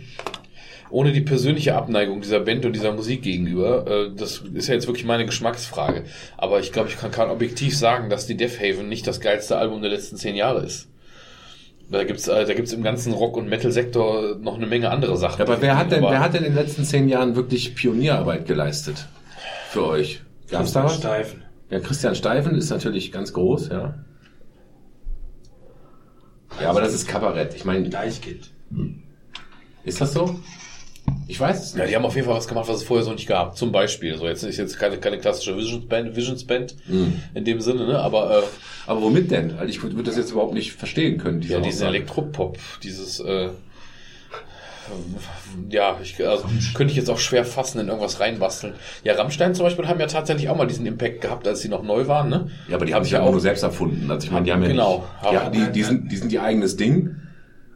ohne 0.90 1.12
die 1.12 1.22
persönliche 1.22 1.76
Abneigung 1.76 2.22
dieser 2.22 2.40
Band 2.40 2.66
und 2.66 2.74
dieser 2.74 2.94
Musik 2.94 3.24
gegenüber, 3.24 3.88
äh, 3.88 4.12
das 4.16 4.44
ist 4.54 4.68
ja 4.68 4.76
jetzt 4.76 4.88
wirklich 4.88 5.06
meine 5.06 5.26
Geschmacksfrage. 5.26 6.04
Aber 6.38 6.60
ich 6.60 6.72
glaube, 6.72 6.90
ich 6.90 6.98
kann, 6.98 7.12
kann 7.12 7.30
objektiv 7.30 7.78
sagen, 7.78 8.10
dass 8.10 8.28
die 8.28 8.38
Death 8.38 8.60
Haven 8.60 8.88
nicht 8.88 9.08
das 9.08 9.20
geilste 9.20 9.58
Album 9.58 9.82
der 9.82 9.92
letzten 9.92 10.18
zehn 10.18 10.36
Jahre 10.36 10.64
ist. 10.64 10.88
Da 11.90 12.04
gibt's, 12.04 12.28
äh, 12.28 12.46
da 12.46 12.54
gibt's 12.54 12.74
im 12.74 12.84
ganzen 12.84 13.14
Rock- 13.14 13.38
und 13.38 13.48
Metal-Sektor 13.48 14.38
noch 14.38 14.56
eine 14.56 14.66
Menge 14.66 14.90
andere 14.90 15.18
Sachen. 15.18 15.40
Ja, 15.40 15.46
aber 15.46 15.62
wer 15.62 15.78
hat 15.78 15.92
denn, 15.92 16.02
wer 16.02 16.20
hat 16.20 16.34
denn 16.34 16.44
in 16.44 16.54
den 16.54 16.64
letzten 16.64 16.84
zehn 16.84 17.08
Jahren 17.08 17.36
wirklich 17.36 17.76
Pionierarbeit 17.76 18.48
geleistet? 18.48 19.08
Für 19.70 19.86
euch? 19.86 20.22
Gab's 20.50 20.74
da 20.74 20.84
was? 20.84 20.96
Steifen. 20.96 21.44
Ja, 21.70 21.80
Christian 21.80 22.16
Steifen 22.16 22.56
ist 22.56 22.70
natürlich 22.70 23.12
ganz 23.12 23.34
groß, 23.34 23.70
ja. 23.70 23.96
Ja, 26.62 26.70
aber 26.70 26.82
das 26.82 26.94
ist 26.94 27.08
Kabarett. 27.08 27.54
Ich 27.56 27.66
meine, 27.66 27.90
Deichkind. 27.90 28.52
ist 29.84 30.00
das 30.00 30.14
so? 30.14 30.40
Ich 31.28 31.40
weiß 31.40 31.60
es 31.64 31.74
Ja, 31.74 31.80
nicht. 31.82 31.92
die 31.92 31.96
haben 31.96 32.06
auf 32.06 32.16
jeden 32.16 32.28
Fall 32.28 32.36
was 32.38 32.48
gemacht, 32.48 32.68
was 32.68 32.78
es 32.78 32.84
vorher 32.84 33.04
so 33.04 33.12
nicht 33.12 33.28
gab. 33.28 33.58
Zum 33.58 33.72
Beispiel, 33.72 34.18
so 34.18 34.26
jetzt 34.28 34.44
ist 34.44 34.58
jetzt 34.58 34.78
keine, 34.80 34.98
keine 34.98 35.18
klassische 35.20 35.58
Visions 35.58 35.88
Band, 35.88 36.16
Visions 36.16 36.46
Band 36.46 36.76
in 37.34 37.46
dem 37.46 37.62
Sinne, 37.62 37.88
ne? 37.88 38.00
Aber 38.00 38.40
äh, 38.40 38.44
Aber 38.88 39.02
womit 39.02 39.32
denn? 39.32 39.52
Also 39.58 39.66
ich 39.70 39.82
würde 39.82 40.04
das 40.04 40.18
jetzt 40.18 40.32
überhaupt 40.32 40.54
nicht 40.54 40.74
verstehen 40.74 41.18
können. 41.18 41.42
Diese 41.42 41.54
ja, 41.54 41.60
diesen 41.60 41.84
Aussage. 41.84 41.98
Elektropop, 41.98 42.58
dieses 42.84 43.20
äh, 43.20 43.50
ja, 45.72 45.98
ich, 46.04 46.24
also, 46.28 46.46
könnte 46.76 46.92
ich 46.92 46.98
jetzt 46.98 47.10
auch 47.10 47.18
schwer 47.18 47.44
fassen, 47.44 47.80
in 47.80 47.88
irgendwas 47.88 48.20
reinbasteln. 48.20 48.74
Ja, 49.04 49.16
Rammstein 49.16 49.56
zum 49.56 49.66
Beispiel 49.66 49.88
haben 49.88 50.00
ja 50.00 50.06
tatsächlich 50.06 50.48
auch 50.50 50.56
mal 50.56 50.68
diesen 50.68 50.86
Impact 50.86 51.22
gehabt, 51.22 51.48
als 51.48 51.62
sie 51.62 51.70
noch 51.70 51.82
neu 51.82 52.06
waren, 52.08 52.30
ne? 52.30 52.52
Ja, 52.70 52.76
aber 52.76 52.86
die 52.86 52.94
haben 52.94 53.04
sich 53.04 53.14
ja 53.14 53.22
auch 53.22 53.32
nur 53.32 53.40
selbst 53.40 53.64
erfunden. 53.64 54.12
Also 54.12 54.28
ich 54.28 54.32
meine, 54.32 54.46
die 54.46 54.52
haben 54.54 54.62
ja 54.62 54.68
Genau. 54.70 55.04
nicht, 55.24 55.34
ja, 55.34 55.50
die, 55.50 55.72
die, 55.72 55.82
sind, 55.84 56.12
die 56.12 56.18
sind 56.18 56.32
ihr 56.32 56.44
eigenes 56.44 56.78
Ding. 56.78 57.16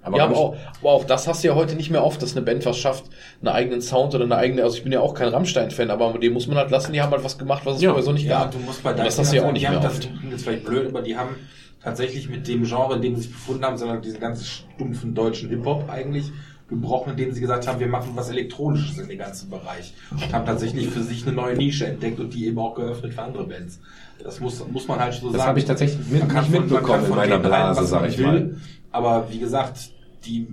Aber, 0.02 0.18
ja, 0.18 0.24
aber 0.24 0.38
auch, 0.38 0.56
aber 0.82 0.92
auch 0.92 1.03
das 1.03 1.28
hast 1.28 1.44
du 1.44 1.50
ja 1.50 1.56
heute 1.56 1.76
nicht 1.76 1.90
mehr 1.92 2.03
oft, 2.03 2.22
dass 2.22 2.36
eine 2.36 2.45
Band 2.45 2.66
was 2.66 2.78
schafft, 2.78 3.06
einen 3.42 3.50
eigenen 3.50 3.82
Sound 3.82 4.16
oder 4.16 4.24
eine 4.24 4.38
eigene, 4.38 4.64
also 4.64 4.78
ich 4.78 4.84
bin 4.84 4.92
ja 4.92 5.02
auch 5.02 5.14
kein 5.14 5.28
Rammstein-Fan, 5.30 5.90
aber 5.92 6.18
dem 6.18 6.34
muss 6.34 6.48
man 6.48 6.58
halt 6.58 6.72
lassen, 6.72 6.94
die 6.94 7.02
haben 7.02 7.11
halt 7.11 7.24
was 7.24 7.38
gemacht, 7.38 7.66
was 7.66 7.78
es 7.78 7.82
Ja. 7.82 7.90
vorher 7.90 8.03
so 8.06 8.11
nicht 8.14 8.26
Ja, 8.26 8.44
gab. 8.44 8.52
du 8.52 8.60
musst 8.60 8.82
bei 8.82 8.92
Und 8.92 9.00
das 9.00 9.19
hast 9.19 9.32
du 9.32 9.36
ja 9.38 9.44
auch 9.44 9.52
nicht 9.52 9.66
die 9.66 9.69
mehr 9.69 9.78
haben 9.80 9.84
das 9.84 9.98
oft. 9.98 10.02
klingt 10.18 10.32
jetzt 10.32 10.44
vielleicht 10.44 10.66
blöd, 10.66 10.88
aber 10.88 11.02
die 11.02 11.18
haben 11.18 11.36
tatsächlich 11.84 12.30
mit 12.30 12.48
dem 12.48 12.64
Genre, 12.64 12.95
in 12.95 13.02
dem 13.02 13.16
sie 13.16 13.24
sich 13.24 13.32
befunden 13.32 13.64
haben, 13.66 13.78
sondern 13.78 14.02
diesen 14.02 14.19
ganzen 14.19 14.45
stumpfen 14.45 15.14
deutschen 15.16 15.50
Hip-Hop 15.50 15.90
eigentlich 15.90 16.32
gebrochen, 16.69 17.11
indem 17.11 17.32
sie 17.32 17.42
gesagt 17.42 17.68
haben, 17.68 17.80
wir 17.80 17.88
machen 17.88 18.11
was 18.16 18.30
Elektronisches 18.30 19.00
in 19.00 19.08
den 19.10 19.18
ganzen 19.18 19.50
Bereich. 19.50 19.94
Und 20.11 20.32
haben 20.32 20.45
tatsächlich 20.45 20.88
für 20.90 21.02
sich 21.02 21.26
eine 21.26 21.36
neue 21.36 21.56
Nische 21.56 21.88
entdeckt 21.88 22.19
und 22.19 22.34
die 22.34 22.45
eben 22.45 22.60
auch 22.60 22.76
geöffnet 22.76 23.14
für 23.16 23.22
andere 23.24 23.45
Bands. 23.45 23.80
Das 24.24 24.40
muss, 24.40 24.64
muss 24.68 24.88
man 24.88 25.00
halt 25.00 25.14
so 25.14 25.22
sagen. 25.28 25.34
Das 25.38 25.48
habe 25.48 25.60
ich 25.60 25.66
tatsächlich 25.66 26.08
mit, 26.10 26.19
Man 26.19 26.28
kann 26.30 26.44
nicht 26.44 26.60
mitbekommen 26.60 27.02
in 27.02 27.08
von 27.08 27.18
meiner 27.18 27.40
Blase, 27.40 27.86
sag 27.86 28.08
ich 28.10 28.18
will. 28.19 28.26
mal. 28.26 28.56
Aber 28.92 29.27
wie 29.32 29.40
gesagt, 29.40 29.92
die 30.26 30.48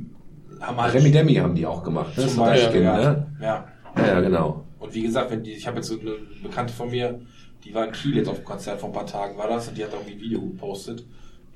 haben 0.61 0.81
halt... 0.81 0.95
Remi 0.95 1.11
Demi 1.11 1.35
haben 1.35 1.55
die 1.55 1.67
auch 1.67 1.83
gemacht. 1.83 2.17
Ne? 2.17 2.27
Zum 2.27 2.37
Beispiel, 2.39 2.85
Deichkind, 2.85 2.85
ja. 2.85 3.13
ne? 3.13 3.27
ja. 3.41 3.69
Ja, 4.07 4.21
genau. 4.21 4.65
Und 4.79 4.95
wie 4.95 5.03
gesagt, 5.03 5.31
wenn 5.31 5.43
die, 5.43 5.53
ich 5.53 5.67
habe 5.67 5.77
jetzt 5.79 5.89
so 5.89 5.99
eine 5.99 6.13
Bekannte 6.43 6.73
von 6.73 6.91
mir, 6.91 7.21
die 7.65 7.75
war 7.75 7.87
in 7.87 7.93
Kiel 7.93 8.17
jetzt 8.17 8.29
auf 8.29 8.37
dem 8.37 8.45
Konzert 8.45 8.79
vor 8.81 8.91
ein 8.91 8.93
paar 8.93 9.07
Tagen, 9.07 9.39
war 9.39 9.49
das, 9.49 9.69
und 9.69 9.77
die 9.79 9.85
hat 9.85 9.93
irgendwie 9.93 10.13
ein 10.13 10.21
Video 10.21 10.41
gepostet. 10.41 11.05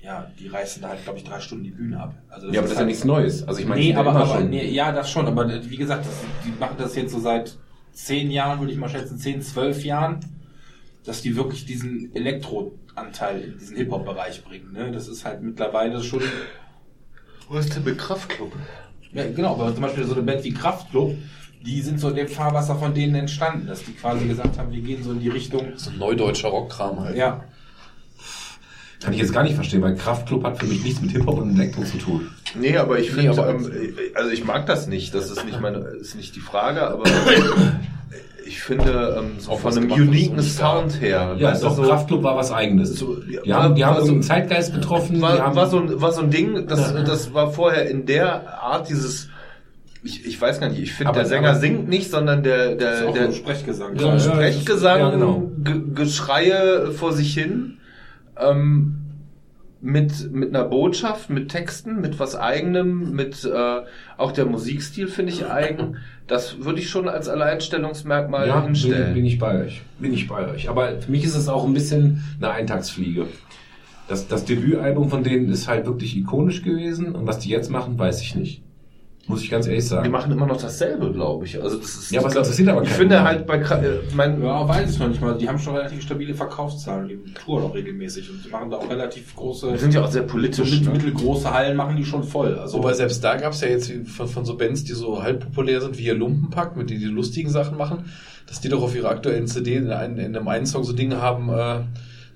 Ja, 0.02 0.30
die 0.38 0.48
reißen 0.48 0.80
da 0.80 0.88
halt, 0.88 1.04
glaube 1.04 1.18
ich, 1.18 1.24
drei 1.24 1.38
Stunden 1.40 1.64
die 1.64 1.70
Bühne 1.70 2.00
ab. 2.00 2.14
Also 2.30 2.46
Ja, 2.48 2.60
aber 2.60 2.62
das 2.62 2.70
ist 2.70 2.72
ja 2.72 2.78
halt- 2.78 2.86
nichts 2.88 3.04
Neues. 3.04 3.46
Also 3.46 3.60
ich 3.60 3.66
meine, 3.66 3.80
Nee, 3.82 3.94
aber, 3.94 4.12
aber 4.14 4.40
nee, 4.40 4.66
ja, 4.70 4.92
das 4.92 5.10
schon. 5.10 5.26
Aber 5.26 5.46
wie 5.70 5.76
gesagt, 5.76 6.06
das, 6.06 6.14
die 6.46 6.58
machen 6.58 6.76
das 6.78 6.96
jetzt 6.96 7.12
so 7.12 7.20
seit 7.20 7.58
zehn 7.92 8.30
Jahren, 8.30 8.60
würde 8.60 8.72
ich 8.72 8.78
mal 8.78 8.88
schätzen, 8.88 9.18
zehn, 9.18 9.42
zwölf 9.42 9.84
Jahren, 9.84 10.20
dass 11.04 11.20
die 11.20 11.36
wirklich 11.36 11.66
diesen 11.66 12.14
Elektroanteil 12.14 13.42
in 13.42 13.58
diesen 13.58 13.76
Hip-Hop-Bereich 13.76 14.42
bringen. 14.44 14.72
Ne? 14.72 14.90
Das 14.90 15.06
ist 15.08 15.26
halt 15.26 15.42
mittlerweile 15.42 16.02
schon. 16.02 16.22
Wo 17.50 17.58
ist 17.58 17.74
denn 17.74 17.82
mit 17.82 17.98
Kraftclub? 17.98 18.52
Ja, 19.12 19.24
genau, 19.28 19.54
aber 19.54 19.72
zum 19.74 19.82
Beispiel 19.82 20.04
so 20.04 20.14
eine 20.14 20.22
Band 20.22 20.44
wie 20.44 20.54
Kraftklub, 20.54 21.16
die 21.66 21.80
sind 21.82 21.98
so 21.98 22.10
in 22.10 22.14
dem 22.14 22.28
Fahrwasser 22.28 22.76
von 22.76 22.94
denen 22.94 23.16
entstanden, 23.16 23.66
dass 23.66 23.82
die 23.82 23.90
quasi 23.92 24.24
gesagt 24.28 24.56
haben, 24.56 24.70
wir 24.72 24.80
gehen 24.80 25.02
so 25.02 25.10
in 25.10 25.18
die 25.18 25.30
Richtung. 25.30 25.72
So 25.74 25.90
ein 25.90 25.98
neudeutscher 25.98 26.48
Rockkram 26.48 27.00
halt. 27.00 27.16
Ja, 27.16 27.42
Kann 29.02 29.12
ich 29.14 29.18
jetzt 29.18 29.32
gar 29.32 29.42
nicht 29.42 29.56
verstehen, 29.56 29.82
weil 29.82 29.96
Kraftclub 29.96 30.44
hat 30.44 30.60
für 30.60 30.66
mich 30.66 30.84
nichts 30.84 31.00
mit 31.00 31.10
Hip-Hop 31.10 31.38
und 31.38 31.58
Elektro 31.58 31.82
zu 31.82 31.98
tun. 31.98 32.28
Nee, 32.54 32.76
aber 32.76 33.00
ich 33.00 33.08
Nee, 33.08 33.22
finde, 33.22 33.30
aber- 33.32 33.48
ähm, 33.50 33.72
also 34.14 34.30
ich 34.30 34.44
mag 34.44 34.66
das 34.66 34.86
nicht. 34.86 35.12
Das 35.12 35.28
ist 35.28 35.44
nicht 35.44 35.60
meine, 35.60 35.78
ist 35.78 36.14
nicht 36.14 36.36
die 36.36 36.40
Frage, 36.40 36.86
aber 36.86 37.02
ich 38.50 38.62
finde, 38.62 39.16
ähm, 39.16 39.38
so 39.38 39.52
Auch 39.52 39.60
von 39.60 39.76
einem 39.76 39.92
uniken. 39.92 40.42
Sound 40.42 41.00
her. 41.00 41.36
Ja, 41.38 41.52
weißt 41.52 41.62
doch, 41.62 41.76
so, 41.76 41.82
Kraftclub 41.82 42.24
war 42.24 42.36
was 42.36 42.50
Eigenes. 42.50 42.98
So, 42.98 43.18
ja, 43.28 43.42
die 43.42 43.54
haben, 43.54 43.74
die 43.76 43.84
haben 43.84 44.04
so 44.04 44.10
einen 44.10 44.22
Zeitgeist 44.22 44.74
getroffen. 44.74 45.22
war, 45.22 45.38
haben, 45.38 45.54
war, 45.54 45.68
so 45.68 45.78
ein, 45.78 46.00
war 46.00 46.10
so 46.10 46.22
ein 46.22 46.30
Ding, 46.30 46.66
das, 46.66 46.92
das 47.04 47.32
war 47.32 47.52
vorher 47.52 47.88
in 47.88 48.06
der 48.06 48.60
Art 48.60 48.88
dieses, 48.88 49.28
ich, 50.02 50.26
ich 50.26 50.40
weiß 50.40 50.58
gar 50.58 50.68
nicht, 50.68 50.82
ich 50.82 50.92
finde 50.92 51.12
der 51.12 51.26
Sänger 51.26 51.54
singt 51.54 51.88
nicht, 51.88 52.10
sondern 52.10 52.42
der, 52.42 52.72
ist 52.72 52.80
der, 52.80 53.12
der 53.12 53.12
so 53.12 53.28
ein 53.28 53.32
Sprechgesang. 53.34 53.96
Ja. 53.96 54.18
Sprechgesang, 54.18 55.12
genau. 55.12 55.52
Ge 55.58 55.82
Geschreie 55.94 56.90
vor 56.90 57.12
sich 57.12 57.32
hin, 57.32 57.78
ähm, 58.36 58.99
mit, 59.80 60.32
mit 60.32 60.54
einer 60.54 60.64
Botschaft, 60.64 61.30
mit 61.30 61.50
Texten, 61.50 62.00
mit 62.00 62.18
was 62.18 62.36
eigenem, 62.36 63.12
mit 63.12 63.44
äh, 63.44 63.80
auch 64.16 64.32
der 64.32 64.46
Musikstil 64.46 65.08
finde 65.08 65.32
ich 65.32 65.46
eigen. 65.46 65.96
Das 66.26 66.64
würde 66.64 66.80
ich 66.80 66.88
schon 66.88 67.08
als 67.08 67.28
Alleinstellungsmerkmal 67.28 68.46
ja, 68.46 68.60
bin, 68.60 68.66
hinstellen. 68.66 69.14
bin 69.14 69.24
ich 69.24 69.38
bei 69.38 69.64
euch. 69.64 69.82
Bin 69.98 70.12
ich 70.12 70.28
bei 70.28 70.48
euch. 70.48 70.68
Aber 70.68 71.00
für 71.00 71.10
mich 71.10 71.24
ist 71.24 71.34
es 71.34 71.48
auch 71.48 71.64
ein 71.64 71.74
bisschen 71.74 72.22
eine 72.40 72.50
Eintagsfliege. 72.50 73.26
Das, 74.08 74.28
das 74.28 74.44
Debütalbum 74.44 75.08
von 75.08 75.24
denen 75.24 75.50
ist 75.50 75.68
halt 75.68 75.86
wirklich 75.86 76.16
ikonisch 76.16 76.62
gewesen 76.62 77.14
und 77.14 77.26
was 77.26 77.38
die 77.38 77.48
jetzt 77.48 77.70
machen, 77.70 77.98
weiß 77.98 78.20
ich 78.22 78.34
nicht. 78.34 78.62
Muss 79.30 79.42
ich 79.42 79.50
ganz 79.50 79.66
ehrlich 79.66 79.82
Die 79.84 79.88
sagen. 79.88 80.10
machen 80.10 80.32
immer 80.32 80.46
noch 80.46 80.60
dasselbe, 80.60 81.12
glaube 81.12 81.46
ich. 81.46 81.62
Also 81.62 81.78
das 81.78 81.86
ist 81.94 82.10
Ja, 82.12 82.22
was 82.22 82.34
interessiert 82.34 82.68
aber 82.68 82.82
Ich 82.82 82.88
finde 82.90 83.22
halt 83.22 83.46
bei 83.46 83.56
äh, 83.58 83.98
mein, 84.14 84.42
Ja, 84.42 84.68
weiß 84.68 84.90
ich 84.90 84.98
noch 84.98 85.08
nicht 85.08 85.20
mal. 85.22 85.38
Die 85.38 85.48
haben 85.48 85.58
schon 85.58 85.76
relativ 85.76 86.02
stabile 86.02 86.34
Verkaufszahlen. 86.34 87.08
Die 87.08 87.32
touren 87.34 87.64
auch 87.64 87.74
regelmäßig 87.74 88.28
und 88.30 88.44
die 88.44 88.48
machen 88.50 88.70
da 88.70 88.76
auch 88.76 88.90
relativ 88.90 89.34
große, 89.34 89.72
die 89.72 89.78
sind 89.78 89.94
ja 89.94 90.02
auch 90.04 90.10
sehr 90.10 90.22
politisch. 90.22 90.70
mit, 90.72 90.84
Ne? 90.86 90.92
mittelgroße 90.92 91.50
Hallen 91.52 91.76
machen 91.76 91.96
die 91.96 92.04
schon 92.04 92.24
voll. 92.24 92.54
Also 92.58 92.78
Wobei 92.78 92.92
selbst 92.92 93.22
da 93.24 93.36
gab 93.36 93.52
es 93.52 93.60
ja 93.62 93.68
jetzt 93.68 93.90
von, 94.06 94.26
von 94.28 94.44
so 94.44 94.56
Bands, 94.56 94.84
die 94.84 94.92
so 94.92 95.22
halb 95.22 95.40
populär 95.44 95.80
sind, 95.80 95.96
wie 95.98 96.04
ihr 96.04 96.14
Lumpenpack, 96.14 96.76
mit 96.76 96.90
denen 96.90 97.00
die 97.00 97.06
lustigen 97.06 97.48
Sachen 97.50 97.76
machen, 97.78 98.04
dass 98.46 98.60
die 98.60 98.68
doch 98.68 98.82
auf 98.82 98.94
ihrer 98.96 99.10
aktuellen 99.10 99.46
CD 99.46 99.76
in, 99.76 99.90
einem- 99.90 100.18
in 100.18 100.36
einem 100.36 100.48
einen 100.48 100.66
Song 100.66 100.82
so 100.84 100.92
Dinge 100.92 101.20
haben, 101.22 101.48
äh, 101.50 101.80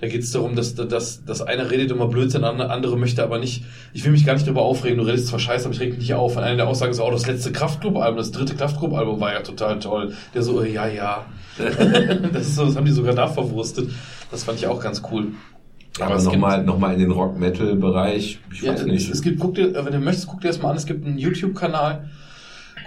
da 0.04 0.10
geht 0.10 0.22
es 0.22 0.32
darum, 0.32 0.54
dass, 0.54 0.74
dass, 0.74 1.24
dass 1.24 1.40
einer 1.40 1.70
redet 1.70 1.90
immer 1.90 2.08
Blödsinn, 2.08 2.42
der 2.42 2.70
andere 2.70 2.98
möchte 2.98 3.22
aber 3.22 3.38
nicht. 3.38 3.64
Ich 3.94 4.04
will 4.04 4.12
mich 4.12 4.26
gar 4.26 4.34
nicht 4.34 4.46
drüber 4.46 4.60
aufregen, 4.60 4.98
du 4.98 5.04
redest 5.04 5.28
zwar 5.28 5.38
scheiße, 5.38 5.64
aber 5.64 5.74
ich 5.74 5.80
reg 5.80 5.90
mich 5.90 6.00
nicht 6.00 6.12
auf. 6.12 6.36
Und 6.36 6.42
eine 6.42 6.56
der 6.56 6.68
Aussagen 6.68 6.92
ist 6.92 7.00
auch, 7.00 7.10
das 7.10 7.26
letzte 7.26 7.52
Kraftclub-Album, 7.52 8.18
das 8.18 8.30
dritte 8.30 8.54
Kraftclub-Album 8.54 9.18
war 9.18 9.32
ja 9.32 9.40
total 9.40 9.78
toll. 9.78 10.12
Der 10.34 10.42
so, 10.42 10.60
äh, 10.62 10.70
ja, 10.70 10.86
ja. 10.86 11.24
das, 12.32 12.54
so, 12.54 12.66
das 12.66 12.76
haben 12.76 12.84
die 12.84 12.92
sogar 12.92 13.14
da 13.14 13.28
verwurstet. 13.28 13.90
Das 14.30 14.44
fand 14.44 14.58
ich 14.58 14.66
auch 14.66 14.78
ganz 14.78 15.02
cool. 15.10 15.28
Aber 15.98 16.16
es 16.16 16.24
gibt- 16.24 16.34
nochmal 16.34 16.62
noch 16.64 16.78
mal 16.78 16.92
in 16.92 17.00
den 17.00 17.10
Rock-Metal-Bereich. 17.10 18.40
Ich 18.52 18.60
ja, 18.60 18.72
weiß 18.72 18.84
nicht. 18.84 19.08
Es, 19.08 19.16
es 19.16 19.22
gibt, 19.22 19.40
guck 19.40 19.54
dir, 19.54 19.74
wenn 19.74 19.92
du 19.92 20.00
möchtest, 20.00 20.26
guck 20.26 20.42
dir 20.42 20.48
das 20.48 20.60
mal 20.60 20.70
an. 20.70 20.76
Es 20.76 20.84
gibt 20.84 21.06
einen 21.06 21.16
YouTube-Kanal. 21.16 22.10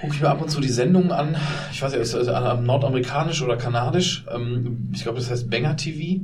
Gucke 0.02 0.14
ich 0.14 0.22
mir 0.22 0.30
ab 0.30 0.40
und 0.40 0.52
zu 0.52 0.62
die 0.62 0.68
Sendungen 0.68 1.12
an. 1.12 1.36
Ich 1.72 1.82
weiß 1.82 1.94
ja, 1.94 2.00
ist 2.00 2.14
es 2.14 2.28
also 2.28 2.62
nordamerikanisch 2.62 3.42
oder 3.42 3.58
kanadisch. 3.58 4.24
Ähm, 4.32 4.90
ich 4.94 5.02
glaube, 5.02 5.18
das 5.18 5.32
heißt 5.32 5.50
Banger 5.50 5.76
TV. 5.76 6.22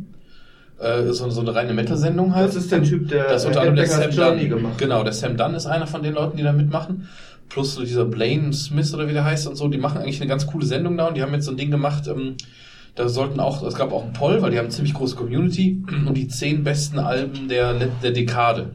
Äh, 0.84 1.14
so, 1.14 1.30
so 1.30 1.42
eine 1.42 1.56
reine 1.56 1.74
Metal-Sendung 1.74 2.36
halt. 2.36 2.50
Das 2.50 2.56
ist 2.56 2.72
der 2.72 2.84
Typ, 2.84 3.08
der 3.10 3.26
Das 3.30 3.46
unter 3.46 3.62
anderem 3.62 3.78
der 3.78 3.88
Sam 3.88 4.12
Journey 4.12 4.50
Dunn. 4.50 4.58
gemacht. 4.58 4.78
Genau, 4.78 5.04
der 5.04 5.14
Sam 5.14 5.38
Dunn 5.38 5.56
ist 5.56 5.66
einer 5.66 5.88
von 5.88 6.04
den 6.04 6.14
Leuten, 6.14 6.38
die 6.38 6.44
da 6.44 6.52
mitmachen. 6.52 7.08
Plus 7.50 7.76
so 7.76 7.82
dieser 7.84 8.06
Blaine 8.06 8.52
Smith 8.54 8.94
oder 8.94 9.08
wie 9.08 9.14
der 9.14 9.24
heißt 9.24 9.48
und 9.48 9.56
so. 9.56 9.68
Die 9.68 9.78
machen 9.78 10.00
eigentlich 10.00 10.20
eine 10.20 10.30
ganz 10.30 10.48
coole 10.48 10.66
Sendung 10.66 10.98
da 10.98 11.08
und 11.08 11.16
die 11.16 11.22
haben 11.22 11.34
jetzt 11.34 11.46
so 11.46 11.52
ein 11.52 11.58
Ding 11.58 11.72
gemacht. 11.72 12.08
Ähm, 12.08 12.36
da 12.96 13.10
sollten 13.10 13.40
auch, 13.40 13.64
es 13.64 13.76
gab 13.76 13.92
auch 13.92 14.04
einen 14.04 14.14
Poll, 14.14 14.42
weil 14.42 14.52
die 14.52 14.58
haben 14.58 14.66
eine 14.66 14.74
ziemlich 14.74 14.94
große 14.94 15.16
Community 15.16 15.84
und 16.06 16.16
die 16.16 16.28
zehn 16.28 16.64
besten 16.64 17.00
Alben 17.00 17.48
der, 17.48 17.74
der 17.74 18.12
Dekade, 18.12 18.72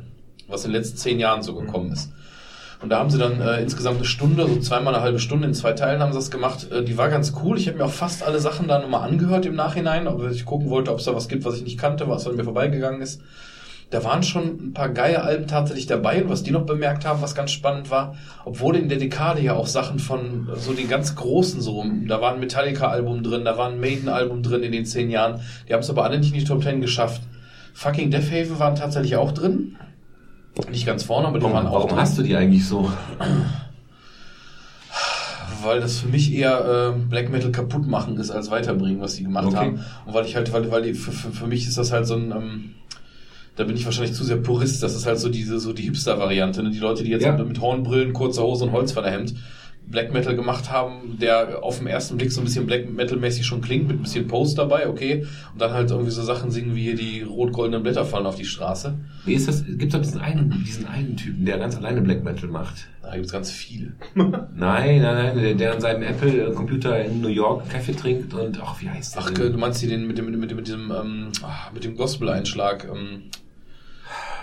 was 0.48 0.64
in 0.64 0.72
den 0.72 0.80
letzten 0.80 0.96
zehn 0.96 1.20
Jahren 1.20 1.42
so 1.42 1.54
gekommen 1.54 1.92
ist. 1.92 2.10
Und 2.80 2.90
da 2.90 2.98
haben 2.98 3.10
sie 3.10 3.18
dann 3.18 3.40
äh, 3.40 3.60
insgesamt 3.60 3.96
eine 3.96 4.04
Stunde, 4.04 4.46
so 4.46 4.56
zweimal 4.60 4.94
eine 4.94 5.02
halbe 5.02 5.18
Stunde, 5.18 5.48
in 5.48 5.54
zwei 5.54 5.72
Teilen 5.72 6.00
haben 6.00 6.12
sie 6.12 6.18
das 6.18 6.30
gemacht. 6.30 6.70
Äh, 6.70 6.84
die 6.84 6.96
war 6.96 7.08
ganz 7.08 7.32
cool. 7.42 7.58
Ich 7.58 7.66
habe 7.66 7.78
mir 7.78 7.84
auch 7.84 7.90
fast 7.90 8.22
alle 8.22 8.38
Sachen 8.38 8.68
da 8.68 8.78
nochmal 8.78 9.08
angehört 9.08 9.46
im 9.46 9.56
Nachhinein, 9.56 10.06
ob 10.06 10.22
ich 10.30 10.44
gucken 10.44 10.70
wollte, 10.70 10.92
ob 10.92 10.98
es 10.98 11.04
da 11.04 11.14
was 11.14 11.28
gibt, 11.28 11.44
was 11.44 11.56
ich 11.56 11.64
nicht 11.64 11.78
kannte, 11.78 12.08
was 12.08 12.26
an 12.26 12.36
mir 12.36 12.44
vorbeigegangen 12.44 13.02
ist. 13.02 13.20
Da 13.90 14.04
waren 14.04 14.22
schon 14.22 14.42
ein 14.42 14.72
paar 14.74 14.90
geile 14.90 15.22
Alben 15.22 15.46
tatsächlich 15.46 15.86
dabei 15.86 16.22
und 16.22 16.28
was 16.28 16.42
die 16.42 16.50
noch 16.50 16.66
bemerkt 16.66 17.06
haben, 17.06 17.22
was 17.22 17.34
ganz 17.34 17.52
spannend 17.52 17.90
war, 17.90 18.16
obwohl 18.44 18.76
in 18.76 18.90
der 18.90 18.98
Dekade 18.98 19.40
ja 19.40 19.54
auch 19.54 19.66
Sachen 19.66 19.98
von 19.98 20.48
so 20.56 20.74
den 20.74 20.88
ganz 20.88 21.16
großen 21.16 21.62
so, 21.62 21.86
da 22.06 22.20
war 22.20 22.34
ein 22.34 22.40
Metallica-Album 22.40 23.22
drin, 23.22 23.46
da 23.46 23.56
war 23.56 23.70
ein 23.70 23.80
Maiden-Album 23.80 24.42
drin 24.42 24.62
in 24.62 24.72
den 24.72 24.84
zehn 24.84 25.10
Jahren, 25.10 25.40
die 25.66 25.72
haben 25.72 25.80
es 25.80 25.88
aber 25.88 26.04
alle 26.04 26.18
nicht 26.18 26.34
in 26.34 26.38
die 26.40 26.44
Top 26.44 26.60
Ten 26.60 26.82
geschafft. 26.82 27.22
Fucking 27.72 28.10
Death 28.10 28.30
Haven 28.30 28.58
waren 28.58 28.74
tatsächlich 28.74 29.16
auch 29.16 29.32
drin. 29.32 29.76
Nicht 30.70 30.86
ganz 30.86 31.04
vorne, 31.04 31.28
aber 31.28 31.38
die 31.38 31.44
Warum, 31.44 31.56
waren 31.56 31.66
auch 31.66 31.74
warum 31.74 31.88
drin. 31.90 31.98
hast 32.00 32.18
du 32.18 32.22
die 32.22 32.34
eigentlich 32.36 32.66
so? 32.66 32.90
weil 35.62 35.80
das 35.80 35.98
für 35.98 36.08
mich 36.08 36.32
eher 36.32 36.94
äh, 36.96 36.98
Black 36.98 37.30
Metal 37.30 37.50
kaputt 37.50 37.86
machen 37.86 38.16
ist 38.18 38.30
als 38.30 38.50
weiterbringen, 38.50 39.00
was 39.00 39.14
die 39.16 39.24
gemacht 39.24 39.46
Okay. 39.46 39.56
haben. 39.56 39.80
Und 40.06 40.14
weil 40.14 40.24
ich 40.24 40.36
halt, 40.36 40.52
weil, 40.52 40.70
weil 40.70 40.82
die, 40.82 40.94
für, 40.94 41.10
für, 41.10 41.30
für 41.32 41.46
mich 41.46 41.66
ist 41.66 41.76
das 41.78 41.90
halt 41.92 42.06
so 42.06 42.14
ein, 42.14 42.30
ähm, 42.30 42.74
da 43.56 43.64
bin 43.64 43.74
ich 43.76 43.84
wahrscheinlich 43.84 44.14
zu 44.14 44.22
sehr 44.24 44.36
Purist, 44.36 44.82
das 44.84 44.94
ist 44.94 45.04
halt 45.06 45.18
so 45.18 45.28
diese, 45.28 45.58
so 45.58 45.72
die 45.72 45.82
Hipster-Variante, 45.82 46.62
ne? 46.62 46.70
Die 46.70 46.78
Leute, 46.78 47.02
die 47.02 47.10
jetzt 47.10 47.24
Ja. 47.24 47.36
mit, 47.36 47.48
mit 47.48 47.60
Hornbrillen, 47.60 48.12
kurzer 48.12 48.42
Hose 48.42 48.64
und 48.64 48.72
Holzfällerhemd 48.72 49.34
Black 49.90 50.12
Metal 50.12 50.36
gemacht 50.36 50.70
haben, 50.70 51.18
der 51.18 51.62
auf 51.62 51.78
den 51.78 51.86
ersten 51.86 52.18
Blick 52.18 52.30
so 52.30 52.40
ein 52.40 52.44
bisschen 52.44 52.66
Black 52.66 52.90
Metal-mäßig 52.90 53.46
schon 53.46 53.62
klingt, 53.62 53.88
mit 53.88 53.98
ein 53.98 54.02
bisschen 54.02 54.28
Post 54.28 54.58
dabei, 54.58 54.88
okay. 54.88 55.24
Und 55.52 55.60
dann 55.60 55.72
halt 55.72 55.90
irgendwie 55.90 56.10
so 56.10 56.22
Sachen 56.22 56.50
singen 56.50 56.74
wie 56.74 56.82
hier 56.82 56.94
die 56.94 57.22
rot-goldenen 57.22 57.82
Blätter 57.82 58.04
fallen 58.04 58.26
auf 58.26 58.36
die 58.36 58.44
Straße. 58.44 58.98
Wie 59.24 59.34
ist 59.34 59.48
das? 59.48 59.64
Gibt 59.66 59.94
doch 59.94 60.00
diesen 60.00 60.20
einen, 60.20 60.62
diesen 60.66 60.86
einen 60.86 61.16
Typen, 61.16 61.46
der 61.46 61.58
ganz 61.58 61.76
alleine 61.76 62.02
Black 62.02 62.22
Metal 62.22 62.48
macht. 62.48 62.88
Da 63.02 63.16
gibt's 63.16 63.32
ganz 63.32 63.50
viele. 63.50 63.92
Nein, 64.14 65.00
nein, 65.00 65.00
nein, 65.00 65.38
der, 65.38 65.54
der 65.54 65.72
an 65.72 65.80
seinem 65.80 66.02
Apple-Computer 66.02 67.04
in 67.04 67.22
New 67.22 67.28
York 67.28 67.70
Kaffee 67.70 67.94
trinkt 67.94 68.34
und 68.34 68.60
ach, 68.62 68.82
wie 68.82 68.90
heißt 68.90 69.16
der? 69.16 69.22
Ach, 69.22 69.30
denn? 69.30 69.52
du 69.52 69.58
meinst 69.58 69.80
hier 69.80 69.88
den 69.88 70.06
mit 70.06 70.18
dem, 70.18 70.26
mit 70.26 70.34
dem, 70.34 70.40
mit 70.40 70.54
mit 70.54 70.66
diesem, 70.66 70.90
ähm, 70.90 71.28
ah, 71.42 71.70
mit 71.72 71.84
dem 71.84 71.96
Gospel-Einschlag, 71.96 72.84
ähm, 72.84 73.22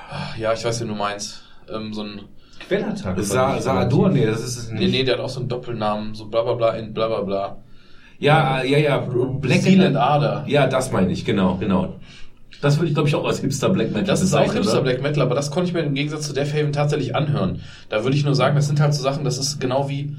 ah, 0.10 0.34
ja, 0.40 0.54
ich 0.54 0.66
weiß, 0.66 0.82
wen 0.82 0.88
du 0.88 0.96
meinst. 0.96 1.44
Ähm, 1.72 1.94
so 1.94 2.02
ein, 2.02 2.22
Quellattack. 2.68 3.20
Sa 3.22 3.60
Saadur, 3.60 4.10
nee, 4.10 4.26
das 4.26 4.42
ist 4.42 4.58
es 4.58 4.72
nicht. 4.72 4.80
nee, 4.82 4.88
nee, 4.88 5.04
der 5.04 5.16
hat 5.16 5.24
auch 5.24 5.30
so 5.30 5.40
einen 5.40 5.50
Doppelnamen, 5.50 6.16
so 6.16 6.26
bla 6.26 6.44
bla 6.44 6.54
bla 6.54 6.72
in 6.72 6.94
bla 6.94 7.08
bla 7.08 7.22
bla. 7.22 7.58
Ja, 8.20 8.64
ja, 8.64 8.78
ja. 8.78 8.98
Black 9.00 9.62
Seal 9.62 9.86
and 9.86 9.98
Ader. 9.98 10.46
Ja, 10.48 10.68
das 10.68 10.92
meine 10.92 11.12
ich, 11.12 11.26
genau, 11.26 11.56
genau. 11.58 11.96
Das 12.62 12.78
würde 12.78 12.88
ich, 12.88 12.94
glaube 12.94 13.10
ich, 13.10 13.16
auch 13.16 13.26
als 13.26 13.40
Hipster 13.42 13.70
Black 13.70 13.90
Metal 13.90 14.06
Das 14.06 14.22
ist 14.22 14.34
auch 14.34 14.54
Hipster 14.54 14.74
oder? 14.74 14.82
Black 14.84 15.02
Metal, 15.02 15.22
aber 15.22 15.36
das 15.36 15.52
konnte 15.52 15.68
ich 15.68 15.74
mir 15.74 15.82
im 15.82 15.94
Gegensatz 15.94 16.28
zu 16.28 16.34
Death 16.34 16.54
Haven 16.54 16.72
tatsächlich 16.72 17.16
anhören. 17.16 17.62
Da 17.90 18.04
würde 18.04 18.16
ich 18.16 18.24
nur 18.24 18.34
sagen, 18.34 18.56
das 18.56 18.68
sind 18.68 18.80
halt 18.80 18.94
so 18.94 19.04
Sachen, 19.04 19.24
das 19.26 19.38
ist 19.38 19.60
genau 19.60 19.90
wie 19.90 20.16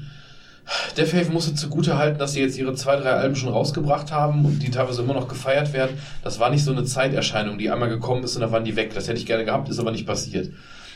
Death 0.97 1.13
Haven 1.13 1.33
musste 1.33 1.55
zugute 1.55 1.97
halten, 1.97 2.19
dass 2.19 2.33
sie 2.33 2.41
jetzt 2.41 2.57
ihre 2.57 2.73
zwei, 2.73 2.97
drei 2.97 3.11
Alben 3.11 3.35
schon 3.35 3.49
rausgebracht 3.49 4.11
haben 4.11 4.45
und 4.45 4.61
die 4.61 4.69
teilweise 4.69 5.01
immer 5.01 5.13
noch 5.13 5.27
gefeiert 5.27 5.73
werden. 5.73 5.97
Das 6.23 6.39
war 6.39 6.49
nicht 6.49 6.63
so 6.63 6.71
eine 6.71 6.83
Zeiterscheinung, 6.83 7.57
die 7.57 7.69
einmal 7.69 7.89
gekommen 7.89 8.23
ist 8.23 8.35
und 8.35 8.41
dann 8.41 8.51
waren 8.51 8.65
die 8.65 8.75
weg. 8.75 8.93
Das 8.93 9.07
hätte 9.07 9.17
ich 9.17 9.25
gerne 9.25 9.45
gehabt, 9.45 9.69
ist 9.69 9.79
aber 9.79 9.91
nicht 9.91 10.05
passiert. 10.05 10.51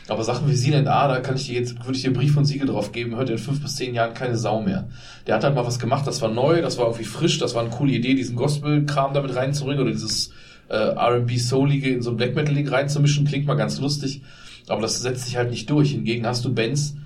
Aber 0.08 0.24
Sachen 0.24 0.48
wie 0.48 0.54
Seal 0.54 0.76
and 0.76 0.88
A, 0.88 1.08
da 1.08 1.20
kann 1.20 1.36
ich 1.36 1.46
dir 1.46 1.54
jetzt, 1.60 1.78
würde 1.84 1.96
ich 1.96 2.02
dir 2.02 2.12
Brief 2.12 2.36
und 2.36 2.44
Siegel 2.44 2.66
drauf 2.66 2.92
geben, 2.92 3.16
hört 3.16 3.30
in 3.30 3.38
fünf 3.38 3.62
bis 3.62 3.76
zehn 3.76 3.94
Jahren 3.94 4.14
keine 4.14 4.36
Sau 4.36 4.60
mehr. 4.60 4.88
Der 5.26 5.36
hat 5.36 5.44
halt 5.44 5.54
mal 5.54 5.64
was 5.64 5.78
gemacht, 5.78 6.06
das 6.06 6.20
war 6.22 6.30
neu, 6.30 6.60
das 6.60 6.76
war 6.76 6.86
irgendwie 6.86 7.04
frisch, 7.04 7.38
das 7.38 7.54
war 7.54 7.62
eine 7.62 7.70
coole 7.70 7.92
Idee, 7.92 8.14
diesen 8.14 8.36
Gospel-Kram 8.36 9.14
damit 9.14 9.36
reinzubringen 9.36 9.80
oder 9.80 9.92
dieses 9.92 10.32
äh, 10.68 10.74
R&B 10.74 11.36
Soulige 11.36 11.90
in 11.90 12.02
so 12.02 12.10
ein 12.10 12.16
Black 12.16 12.34
Metal 12.34 12.54
Ding 12.54 12.68
reinzumischen, 12.68 13.26
klingt 13.26 13.46
mal 13.46 13.54
ganz 13.54 13.78
lustig, 13.78 14.22
aber 14.68 14.82
das 14.82 15.00
setzt 15.00 15.26
sich 15.26 15.36
halt 15.36 15.50
nicht 15.50 15.70
durch. 15.70 15.92
Hingegen 15.92 16.26
hast 16.26 16.44
du 16.44 16.52
Bands, 16.52 16.96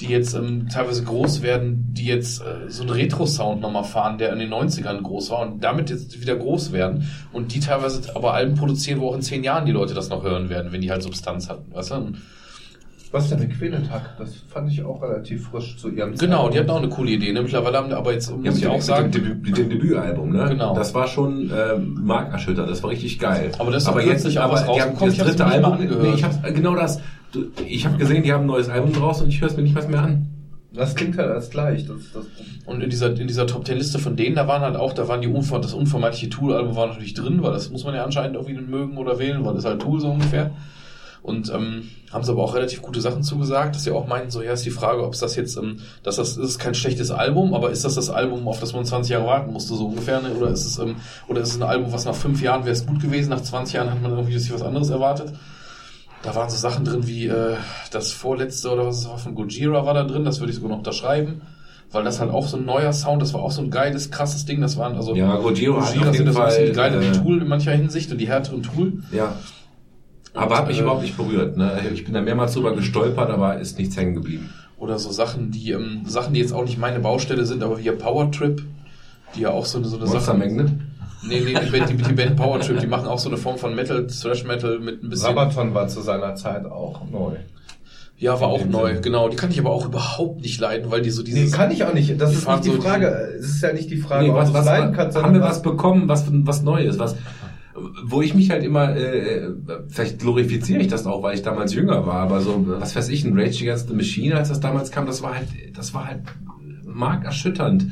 die 0.00 0.06
jetzt 0.06 0.34
ähm, 0.34 0.68
teilweise 0.68 1.04
groß 1.04 1.42
werden, 1.42 1.92
die 1.92 2.06
jetzt 2.06 2.40
äh, 2.40 2.68
so 2.70 2.82
einen 2.82 2.90
Retro-Sound 2.90 3.60
nochmal 3.60 3.84
fahren, 3.84 4.18
der 4.18 4.32
in 4.32 4.38
den 4.38 4.52
90ern 4.52 5.02
groß 5.02 5.30
war 5.30 5.40
und 5.40 5.64
damit 5.64 5.90
jetzt 5.90 6.20
wieder 6.20 6.36
groß 6.36 6.72
werden 6.72 7.08
und 7.32 7.54
die 7.54 7.60
teilweise 7.60 8.14
aber 8.14 8.34
Alben 8.34 8.56
produzieren, 8.56 9.00
wo 9.00 9.10
auch 9.10 9.14
in 9.14 9.22
zehn 9.22 9.42
Jahren 9.42 9.66
die 9.66 9.72
Leute 9.72 9.94
das 9.94 10.08
noch 10.08 10.22
hören 10.22 10.48
werden, 10.50 10.72
wenn 10.72 10.82
die 10.82 10.90
halt 10.90 11.02
Substanz 11.02 11.48
hatten, 11.48 11.74
weißt 11.74 11.92
du? 11.92 11.94
Und 11.94 12.18
Was 13.16 13.24
ist 13.24 13.30
denn 13.30 13.38
mit 13.48 13.58
Quellattack? 13.58 14.18
Das 14.18 14.34
fand 14.46 14.70
ich 14.70 14.84
auch 14.84 15.00
relativ 15.00 15.48
frisch 15.48 15.78
zu 15.78 15.88
ihrem 15.88 16.14
Genau, 16.16 16.50
die 16.50 16.58
hatten 16.58 16.68
auch 16.68 16.76
eine 16.76 16.90
coole 16.90 17.12
Idee. 17.12 17.32
Ne? 17.32 17.40
Mittlerweile 17.40 17.78
haben 17.78 17.88
die 17.88 17.94
aber 17.94 18.12
jetzt, 18.12 18.28
Ja, 18.28 18.36
muss 18.36 18.44
mit, 18.44 18.56
ich 18.58 18.66
auch 18.66 18.82
sagen, 18.82 19.06
mit, 19.06 19.56
dem, 19.56 19.70
Debütalbum, 19.70 20.32
ne? 20.32 20.44
Genau. 20.50 20.74
Das 20.74 20.92
war 20.92 21.06
schon 21.06 21.50
äh, 21.50 21.78
markerschütternd, 21.78 22.70
das 22.70 22.82
war 22.82 22.90
richtig 22.90 23.18
geil. 23.18 23.52
Aber 23.58 23.70
das 23.70 23.84
ist 23.84 23.88
doch 23.88 23.98
kürzlich 23.98 24.38
auch 24.38 24.52
was 24.52 24.64
die 24.64 24.68
haben 24.68 24.90
rausgekommen, 24.98 25.12
ich 25.12 25.18
das 25.18 25.26
hab's 25.26 25.36
dritte 25.36 25.44
nicht 25.44 25.54
Album, 25.54 25.72
angehört. 25.72 26.02
nee, 26.02 26.12
ich 26.14 26.24
hab's, 26.24 26.38
genau 26.42 26.74
das. 26.74 27.00
Ich 27.66 27.86
habe 27.86 27.96
gesehen, 27.96 28.22
die 28.22 28.34
haben 28.34 28.44
ein 28.44 28.48
neues 28.48 28.68
Album 28.68 28.92
draus 28.92 29.22
und 29.22 29.30
ich 29.30 29.40
höre 29.40 29.48
es 29.48 29.56
mir 29.56 29.62
nicht 29.62 29.74
was 29.74 29.88
mehr 29.88 30.02
an. 30.02 30.28
Das 30.74 30.94
klingt 30.94 31.16
halt 31.16 31.30
als 31.30 31.48
gleich. 31.48 31.86
Das, 31.86 32.12
das, 32.12 32.26
Und 32.66 32.82
in 32.82 32.90
dieser, 32.90 33.18
in 33.18 33.26
dieser 33.26 33.46
Top 33.46 33.64
Ten 33.64 33.78
Liste 33.78 33.98
von 33.98 34.14
denen, 34.14 34.36
da 34.36 34.46
waren 34.46 34.60
halt 34.60 34.76
auch, 34.76 34.92
da 34.92 35.08
waren 35.08 35.22
die 35.22 35.28
unver 35.28 35.58
das 35.58 35.72
unvermeidliche 35.72 36.28
Tool-Album 36.28 36.76
war 36.76 36.88
natürlich 36.88 37.14
drin, 37.14 37.42
weil 37.42 37.52
das 37.52 37.70
muss 37.70 37.84
man 37.84 37.94
ja 37.94 38.04
anscheinend 38.04 38.36
irgendwie 38.36 38.60
mögen 38.60 38.98
oder 38.98 39.18
wählen, 39.18 39.42
weil 39.42 39.54
das 39.54 39.64
ist 39.64 39.70
halt 39.70 39.80
Tool 39.80 40.00
so 40.00 40.10
ungefähr. 40.10 40.50
Und 41.26 41.50
ähm, 41.52 41.88
haben 42.12 42.22
sie 42.22 42.30
aber 42.30 42.44
auch 42.44 42.54
relativ 42.54 42.82
gute 42.82 43.00
Sachen 43.00 43.24
zugesagt, 43.24 43.74
dass 43.74 43.82
sie 43.82 43.90
auch 43.90 44.06
meinten, 44.06 44.30
so 44.30 44.40
ja, 44.40 44.52
ist 44.52 44.64
die 44.64 44.70
Frage, 44.70 45.04
ob 45.04 45.14
es 45.14 45.18
das 45.18 45.34
jetzt, 45.34 45.56
ähm, 45.56 45.80
dass 46.04 46.16
das 46.16 46.36
ist 46.36 46.60
kein 46.60 46.74
schlechtes 46.74 47.10
Album, 47.10 47.52
aber 47.52 47.70
ist 47.70 47.84
das 47.84 47.96
das 47.96 48.10
Album, 48.10 48.46
auf 48.46 48.60
das 48.60 48.72
man 48.72 48.84
20 48.84 49.10
Jahre 49.10 49.26
warten 49.26 49.52
musste, 49.52 49.74
so 49.74 49.86
ungefähr, 49.86 50.22
ne? 50.22 50.30
oder 50.34 50.50
ist 50.50 50.64
es 50.64 50.78
ähm, 50.78 50.96
oder 51.26 51.40
ist 51.40 51.48
es 51.48 51.56
ein 51.56 51.64
Album, 51.64 51.92
was 51.92 52.04
nach 52.04 52.14
fünf 52.14 52.40
Jahren 52.40 52.62
wäre 52.62 52.72
es 52.72 52.86
gut 52.86 53.02
gewesen, 53.02 53.30
nach 53.30 53.40
20 53.40 53.74
Jahren 53.74 53.90
hat 53.90 54.00
man 54.00 54.12
irgendwie 54.12 54.38
sich 54.38 54.54
was 54.54 54.62
anderes 54.62 54.88
erwartet. 54.88 55.32
Da 56.22 56.34
waren 56.36 56.48
so 56.48 56.56
Sachen 56.56 56.84
drin 56.84 57.08
wie 57.08 57.26
äh, 57.26 57.56
das 57.90 58.12
vorletzte 58.12 58.70
oder 58.70 58.86
was 58.86 59.00
es 59.00 59.08
war 59.08 59.18
von 59.18 59.34
Gojira 59.34 59.84
war 59.84 59.94
da 59.94 60.04
drin, 60.04 60.24
das 60.24 60.38
würde 60.38 60.50
ich 60.50 60.56
sogar 60.56 60.70
noch 60.70 60.78
unterschreiben, 60.78 61.42
weil 61.90 62.04
das 62.04 62.20
halt 62.20 62.30
auch 62.30 62.46
so 62.46 62.56
ein 62.56 62.64
neuer 62.64 62.92
Sound, 62.92 63.20
das 63.20 63.34
war 63.34 63.42
auch 63.42 63.50
so 63.50 63.62
ein 63.62 63.70
geiles, 63.70 64.12
krasses 64.12 64.44
Ding, 64.44 64.60
das 64.60 64.76
waren 64.76 64.94
also 64.94 65.12
Ja, 65.16 65.36
Gojira 65.38 65.80
Gojira 65.80 66.12
sind 66.12 66.26
das 66.26 66.36
ein 66.36 66.46
bisschen 66.46 66.66
Fall, 66.66 66.72
geilere 66.72 67.04
äh, 67.04 67.12
Tool 67.12 67.42
in 67.42 67.48
mancher 67.48 67.72
Hinsicht 67.72 68.12
und 68.12 68.18
die 68.18 68.28
härteren 68.28 68.62
Tool. 68.62 69.02
Ja. 69.10 69.34
Aber 70.36 70.58
hat 70.58 70.68
mich 70.68 70.78
äh, 70.78 70.82
überhaupt 70.82 71.02
nicht 71.02 71.16
berührt. 71.16 71.56
Ne? 71.56 71.80
Ich 71.94 72.04
bin 72.04 72.14
da 72.14 72.20
mehrmals 72.20 72.54
drüber 72.54 72.74
gestolpert, 72.74 73.30
aber 73.30 73.58
ist 73.58 73.78
nichts 73.78 73.96
hängen 73.96 74.14
geblieben. 74.14 74.50
Oder 74.78 74.98
so 74.98 75.10
Sachen, 75.10 75.50
die 75.50 75.70
ähm, 75.72 76.02
Sachen, 76.06 76.34
die 76.34 76.40
jetzt 76.40 76.52
auch 76.52 76.64
nicht 76.64 76.78
meine 76.78 77.00
Baustelle 77.00 77.44
sind, 77.46 77.62
aber 77.62 77.78
wie 77.78 77.82
hier 77.82 77.96
Power 77.96 78.30
Trip, 78.30 78.62
die 79.34 79.40
ja 79.40 79.50
auch 79.50 79.64
so 79.64 79.78
eine 79.78 79.86
so 79.88 79.96
eine 79.96 80.04
Monster 80.04 80.20
Sache. 80.20 80.38
Magnet? 80.38 80.70
Nee, 81.26 81.40
nee, 81.40 81.58
die 81.64 81.70
Band, 81.70 81.88
die, 81.88 81.96
die 81.96 82.12
Band 82.12 82.36
Power 82.36 82.60
Trip, 82.60 82.78
die 82.78 82.86
machen 82.86 83.06
auch 83.08 83.18
so 83.18 83.28
eine 83.28 83.38
Form 83.38 83.56
von 83.56 83.74
Metal, 83.74 84.06
Thrash 84.06 84.44
Metal 84.44 84.78
mit 84.78 85.02
ein 85.02 85.08
bisschen. 85.08 85.28
Sabaton 85.28 85.74
war 85.74 85.88
zu 85.88 86.02
seiner 86.02 86.34
Zeit 86.34 86.66
auch 86.66 87.00
neu. 87.10 87.32
Ja, 88.18 88.40
war 88.40 88.48
auch 88.48 88.64
neu, 88.64 88.88
Sinne. 88.88 89.00
genau. 89.02 89.28
Die 89.28 89.36
kann 89.36 89.50
ich 89.50 89.58
aber 89.60 89.70
auch 89.70 89.86
überhaupt 89.86 90.40
nicht 90.40 90.58
leiden, 90.60 90.90
weil 90.90 91.02
die 91.02 91.10
so 91.10 91.22
Nee, 91.22 91.30
dieses. 91.30 91.52
kann 91.52 91.70
ich 91.70 91.84
auch 91.84 91.92
nicht. 91.92 92.18
Das 92.20 92.30
die 92.30 92.36
ist 92.36 92.48
nicht 92.48 92.64
die 92.64 92.70
so 92.70 92.80
Frage. 92.80 93.06
Es 93.38 93.46
ist 93.46 93.62
ja 93.62 93.72
nicht 93.74 93.90
die 93.90 93.96
Frage, 93.98 94.28
Nee, 94.28 94.34
was, 94.34 94.52
was, 94.54 94.60
es 94.60 94.66
leiden 94.66 94.94
kannst, 94.94 95.22
haben 95.22 95.34
wir 95.34 95.42
was 95.42 95.60
bekommen, 95.60 96.08
was, 96.08 96.24
was 96.30 96.62
Neues, 96.62 96.98
was, 96.98 97.14
wo 98.04 98.22
ich 98.22 98.34
mich 98.34 98.50
halt 98.50 98.64
immer, 98.64 98.96
äh, 98.96 99.48
vielleicht 99.88 100.18
glorifiziere 100.18 100.80
ich 100.80 100.88
das 100.88 101.06
auch, 101.06 101.22
weil 101.22 101.34
ich 101.34 101.42
damals 101.42 101.74
jünger 101.74 102.06
war, 102.06 102.20
aber 102.20 102.40
so, 102.40 102.64
was 102.66 102.96
weiß 102.96 103.08
ich, 103.08 103.24
ein 103.24 103.38
Rage 103.38 103.64
Against 103.64 103.88
the 103.88 103.94
Machine, 103.94 104.36
als 104.36 104.48
das 104.48 104.60
damals 104.60 104.90
kam, 104.90 105.06
das 105.06 105.22
war 105.22 105.34
halt, 105.34 105.48
das 105.74 105.94
war 105.94 106.06
halt 106.06 106.20
markerschütternd. 106.84 107.86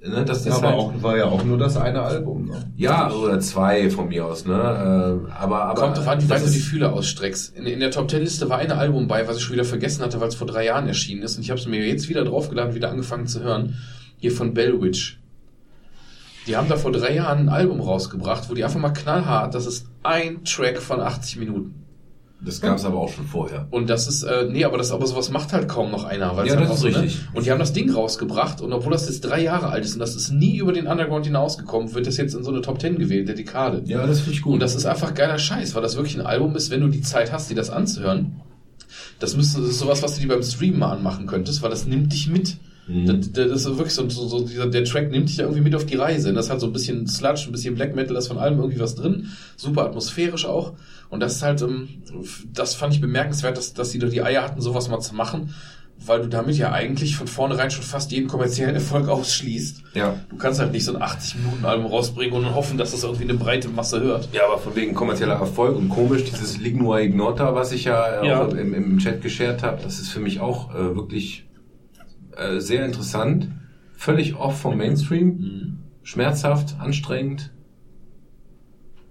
Ne? 0.00 0.24
Das 0.24 0.44
Ja, 0.44 0.52
ist 0.52 0.58
aber 0.58 0.68
halt, 0.68 0.78
auch, 0.78 1.02
war 1.02 1.16
ja 1.16 1.24
auch 1.26 1.44
nur 1.44 1.58
das 1.58 1.76
eine 1.76 2.02
Album. 2.02 2.46
Ne? 2.46 2.72
ja, 2.76 3.10
oder 3.10 3.40
zwei 3.40 3.90
von 3.90 4.08
mir 4.08 4.26
aus, 4.26 4.46
ne? 4.46 4.54
Äh, 4.54 5.32
aber, 5.32 5.64
aber. 5.64 5.80
Kommt 5.80 5.96
drauf 5.98 6.08
an, 6.08 6.22
wie 6.22 6.28
weit 6.30 6.44
du 6.44 6.50
die 6.50 6.58
Fühler 6.58 6.92
ausstreckst. 6.92 7.56
In, 7.56 7.66
in 7.66 7.80
der 7.80 7.90
Top 7.90 8.08
Ten 8.08 8.20
Liste 8.22 8.48
war 8.48 8.58
ein 8.58 8.70
Album 8.70 9.08
bei, 9.08 9.26
was 9.26 9.38
ich 9.38 9.42
schon 9.42 9.54
wieder 9.54 9.64
vergessen 9.64 10.02
hatte, 10.02 10.20
weil 10.20 10.28
es 10.28 10.36
vor 10.36 10.46
drei 10.46 10.64
Jahren 10.64 10.86
erschienen 10.86 11.22
ist. 11.22 11.36
Und 11.36 11.42
ich 11.42 11.50
habe 11.50 11.60
es 11.60 11.66
mir 11.66 11.84
jetzt 11.84 12.08
wieder 12.08 12.24
draufgeladen, 12.24 12.74
wieder 12.74 12.90
angefangen 12.90 13.26
zu 13.26 13.42
hören. 13.42 13.76
Hier 14.18 14.30
von 14.32 14.54
Bellwitch. 14.54 15.18
Die 16.48 16.56
haben 16.56 16.68
da 16.68 16.76
vor 16.76 16.92
drei 16.92 17.14
Jahren 17.14 17.40
ein 17.40 17.48
Album 17.50 17.80
rausgebracht, 17.80 18.48
wo 18.48 18.54
die 18.54 18.64
einfach 18.64 18.80
mal 18.80 18.90
knallhart, 18.90 19.54
das 19.54 19.66
ist 19.66 19.86
ein 20.02 20.44
Track 20.44 20.78
von 20.78 20.98
80 20.98 21.36
Minuten. 21.36 21.74
Das 22.40 22.60
gab 22.60 22.76
es 22.76 22.84
aber 22.84 22.98
auch 22.98 23.12
schon 23.12 23.26
vorher. 23.26 23.66
Und 23.70 23.90
das 23.90 24.06
ist, 24.06 24.22
äh, 24.22 24.46
nee, 24.48 24.64
aber 24.64 24.78
das, 24.78 24.92
aber 24.92 25.06
sowas 25.06 25.30
macht 25.30 25.52
halt 25.52 25.68
kaum 25.68 25.90
noch 25.90 26.04
einer. 26.04 26.36
Weil 26.36 26.46
es 26.46 26.54
Ja, 26.54 26.60
das 26.60 26.70
ist 26.70 26.80
so, 26.80 26.86
richtig. 26.86 27.16
Ne? 27.16 27.28
Und 27.34 27.44
die 27.44 27.50
haben 27.50 27.58
das 27.58 27.72
Ding 27.72 27.92
rausgebracht 27.92 28.60
und 28.60 28.72
obwohl 28.72 28.92
das 28.92 29.06
jetzt 29.06 29.22
drei 29.22 29.42
Jahre 29.42 29.68
alt 29.68 29.84
ist 29.84 29.94
und 29.94 29.98
das 29.98 30.14
ist 30.14 30.30
nie 30.30 30.58
über 30.58 30.72
den 30.72 30.86
Underground 30.86 31.26
hinausgekommen, 31.26 31.92
wird 31.94 32.06
das 32.06 32.16
jetzt 32.16 32.34
in 32.34 32.44
so 32.44 32.50
eine 32.50 32.62
Top 32.62 32.78
Ten 32.78 32.96
gewählt, 32.96 33.28
der 33.28 33.34
Dekade. 33.34 33.82
Ja, 33.86 34.06
das 34.06 34.20
finde 34.20 34.34
ich 34.34 34.42
gut. 34.42 34.54
Und 34.54 34.60
das 34.60 34.74
ist 34.74 34.86
einfach 34.86 35.14
geiler 35.14 35.38
Scheiß, 35.38 35.74
weil 35.74 35.82
das 35.82 35.96
wirklich 35.96 36.16
ein 36.16 36.24
Album 36.24 36.54
ist, 36.54 36.70
wenn 36.70 36.80
du 36.80 36.88
die 36.88 37.02
Zeit 37.02 37.32
hast, 37.32 37.50
dir 37.50 37.56
das 37.56 37.70
anzuhören. 37.70 38.40
Das 39.18 39.36
müsste, 39.36 39.60
das 39.60 39.70
ist 39.70 39.80
sowas, 39.80 40.02
was 40.02 40.14
du 40.14 40.22
dir 40.22 40.28
beim 40.28 40.42
Streamen 40.42 40.78
mal 40.78 40.92
anmachen 40.92 41.26
könntest, 41.26 41.60
weil 41.60 41.70
das 41.70 41.86
nimmt 41.86 42.12
dich 42.12 42.28
mit. 42.28 42.56
Mhm. 42.88 43.06
Das, 43.06 43.32
das 43.32 43.60
ist 43.60 43.66
wirklich 43.76 43.92
so, 43.94 44.08
so, 44.08 44.26
so 44.26 44.40
dieser, 44.46 44.66
der 44.66 44.84
Track 44.84 45.10
nimmt 45.10 45.28
dich 45.28 45.36
da 45.36 45.42
irgendwie 45.44 45.62
mit 45.62 45.74
auf 45.74 45.86
die 45.86 45.96
Reise. 45.96 46.30
Und 46.30 46.34
das 46.34 46.50
hat 46.50 46.60
so 46.60 46.66
ein 46.66 46.72
bisschen 46.72 47.06
Sludge, 47.06 47.44
ein 47.46 47.52
bisschen 47.52 47.74
Black 47.74 47.94
Metal, 47.94 48.14
da 48.14 48.18
ist 48.18 48.28
von 48.28 48.38
allem 48.38 48.58
irgendwie 48.58 48.80
was 48.80 48.94
drin. 48.94 49.28
Super 49.56 49.84
atmosphärisch 49.84 50.46
auch. 50.46 50.72
Und 51.10 51.20
das 51.20 51.36
ist 51.36 51.42
halt, 51.42 51.62
ähm, 51.62 51.88
das 52.52 52.74
fand 52.74 52.94
ich 52.94 53.00
bemerkenswert, 53.00 53.56
dass, 53.56 53.74
dass 53.74 53.90
die 53.90 53.98
da 53.98 54.06
die 54.08 54.22
Eier 54.22 54.42
hatten, 54.42 54.60
sowas 54.60 54.88
mal 54.88 55.00
zu 55.00 55.14
machen. 55.14 55.54
weil 56.06 56.20
du 56.22 56.28
damit 56.28 56.56
ja 56.56 56.70
eigentlich 56.70 57.16
von 57.16 57.26
vornherein 57.26 57.72
schon 57.72 57.82
fast 57.82 58.12
jeden 58.12 58.28
kommerziellen 58.28 58.74
Erfolg 58.76 59.08
ausschließt. 59.08 59.82
Ja. 59.94 60.14
Du 60.30 60.36
kannst 60.36 60.60
halt 60.60 60.70
nicht 60.70 60.84
so 60.84 60.94
ein 60.94 61.02
80-Minuten-Album 61.02 61.86
rausbringen 61.86 62.34
und 62.34 62.54
hoffen, 62.54 62.78
dass 62.78 62.92
das 62.92 63.02
irgendwie 63.02 63.24
eine 63.24 63.34
breite 63.34 63.68
Masse 63.68 64.00
hört. 64.00 64.28
Ja, 64.32 64.42
aber 64.46 64.58
von 64.58 64.76
wegen 64.76 64.94
kommerzieller 64.94 65.34
Erfolg 65.34 65.76
und 65.76 65.88
komisch, 65.88 66.22
dieses 66.22 66.56
Lignua 66.58 67.00
Ignota, 67.00 67.52
was 67.56 67.72
ich 67.72 67.84
ja, 67.84 68.22
äh, 68.22 68.26
Ja. 68.28 68.44
Im, 68.46 68.74
im 68.74 68.98
Chat 68.98 69.22
geshared 69.22 69.64
habe, 69.64 69.82
das 69.82 69.98
ist 69.98 70.10
für 70.10 70.20
mich 70.20 70.38
auch 70.38 70.72
äh, 70.72 70.94
wirklich 70.94 71.47
äh, 72.38 72.60
sehr 72.60 72.84
interessant. 72.84 73.48
Völlig 73.96 74.36
off 74.36 74.60
vom 74.60 74.76
Mainstream, 74.76 75.78
schmerzhaft, 76.02 76.76
anstrengend. 76.78 77.50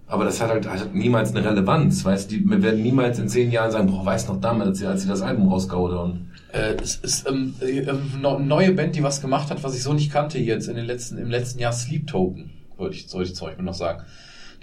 Aber 0.07 0.23
das 0.23 0.41
hat 0.41 0.49
halt, 0.49 0.67
hat 0.67 0.95
niemals 0.95 1.35
eine 1.35 1.43
Relevanz, 1.43 2.05
weißt 2.05 2.31
du, 2.31 2.35
wir 2.49 2.63
werden 2.63 2.81
niemals 2.81 3.19
in 3.19 3.27
zehn 3.27 3.51
Jahren 3.51 3.71
sagen, 3.71 3.87
boah, 3.87 4.05
weiß 4.05 4.29
noch 4.29 4.39
damals, 4.39 4.81
als 4.83 5.01
sie 5.01 5.07
das 5.09 5.21
Album 5.21 5.49
rausgehauen 5.49 5.93
haben. 5.93 6.31
Äh, 6.53 6.75
es 6.81 6.95
ist 6.95 7.27
ähm, 7.27 7.55
äh, 7.61 7.79
ähm, 7.79 8.21
neue 8.21 8.71
Band, 8.71 8.95
die 8.95 9.03
was 9.03 9.19
gemacht 9.19 9.49
hat, 9.49 9.63
was 9.63 9.75
ich 9.75 9.83
so 9.83 9.91
nicht 9.93 10.11
kannte 10.11 10.39
jetzt 10.39 10.69
in 10.69 10.77
den 10.77 10.85
letzten, 10.85 11.17
im 11.17 11.29
letzten 11.29 11.59
Jahr 11.59 11.73
Sleep 11.73 12.07
Token, 12.07 12.51
wollte 12.77 12.95
ich, 12.95 13.09
sollte 13.09 13.31
ich 13.31 13.35
zum 13.35 13.47
Beispiel 13.47 13.65
noch 13.65 13.73
sagen. 13.73 14.03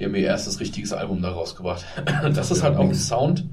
Die 0.00 0.06
haben 0.06 0.14
ihr 0.14 0.22
erstes 0.22 0.60
richtiges 0.60 0.94
Album 0.94 1.20
da 1.20 1.30
rausgebracht. 1.30 1.84
Das 2.34 2.50
ist 2.50 2.62
halt 2.62 2.76
auch 2.78 2.88
ein 2.88 2.94
Sound, 2.94 3.44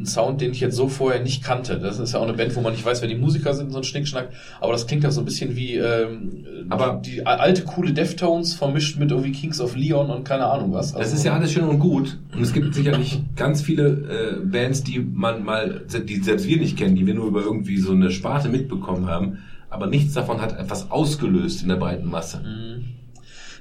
ein 0.00 0.06
Sound, 0.06 0.40
den 0.40 0.52
ich 0.52 0.60
jetzt 0.60 0.74
so 0.74 0.88
vorher 0.88 1.22
nicht 1.22 1.44
kannte. 1.44 1.78
Das 1.78 1.98
ist 1.98 2.12
ja 2.14 2.18
auch 2.18 2.24
eine 2.24 2.32
Band, 2.32 2.56
wo 2.56 2.60
man 2.60 2.72
nicht 2.72 2.84
weiß, 2.84 3.02
wer 3.02 3.08
die 3.08 3.14
Musiker 3.14 3.54
sind, 3.54 3.70
so 3.70 3.78
ein 3.78 3.84
Schnickschnack. 3.84 4.30
Aber 4.60 4.72
das 4.72 4.86
klingt 4.86 5.04
ja 5.04 5.10
so 5.10 5.20
ein 5.20 5.24
bisschen 5.24 5.54
wie 5.54 5.76
ähm, 5.76 6.44
Aber- 6.70 7.00
die, 7.04 7.24
alte 7.26 7.62
coole 7.62 7.92
Deftones 7.92 8.54
vermischt 8.54 8.98
mit 8.98 9.10
irgendwie 9.10 9.32
Kings 9.32 9.60
of 9.60 9.76
Leon 9.76 10.10
und 10.10 10.24
keine 10.24 10.46
Ahnung 10.46 10.72
was. 10.72 10.92
Das 10.92 11.02
Also- 11.02 11.16
ist 11.16 11.24
ja 11.24 11.34
alles 11.34 11.52
schön 11.52 11.64
und 11.64 11.78
gut. 11.78 12.18
Und 12.34 12.42
es 12.42 12.52
gibt 12.52 12.74
sicherlich 12.74 13.20
ganz 13.36 13.62
viele 13.62 13.86
äh, 13.88 14.44
Bands, 14.44 14.82
die 14.82 14.98
man 14.98 15.44
mal, 15.44 15.82
die 15.86 16.16
selbst 16.16 16.46
wir 16.48 16.56
nicht 16.56 16.76
kennen, 16.76 16.96
die 16.96 17.06
wir 17.06 17.14
nur 17.14 17.26
über 17.26 17.42
irgendwie 17.42 17.76
so 17.78 17.92
eine 17.92 18.10
Sparte 18.10 18.48
mitbekommen 18.48 19.06
haben. 19.06 19.38
Aber 19.70 19.86
nichts 19.86 20.14
davon 20.14 20.40
hat 20.40 20.58
etwas 20.58 20.90
ausgelöst 20.90 21.62
in 21.62 21.68
der 21.68 21.76
breiten 21.76 22.08
Masse. 22.08 22.38
Mhm. 22.40 22.84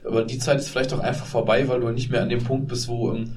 Aber 0.03 0.23
die 0.23 0.39
Zeit 0.39 0.57
ist 0.59 0.69
vielleicht 0.69 0.93
auch 0.93 0.99
einfach 0.99 1.25
vorbei, 1.27 1.67
weil 1.67 1.79
du 1.81 1.89
nicht 1.89 2.09
mehr 2.11 2.23
an 2.23 2.29
dem 2.29 2.43
Punkt 2.43 2.67
bist, 2.67 2.87
wo 2.87 3.13
ähm, 3.13 3.33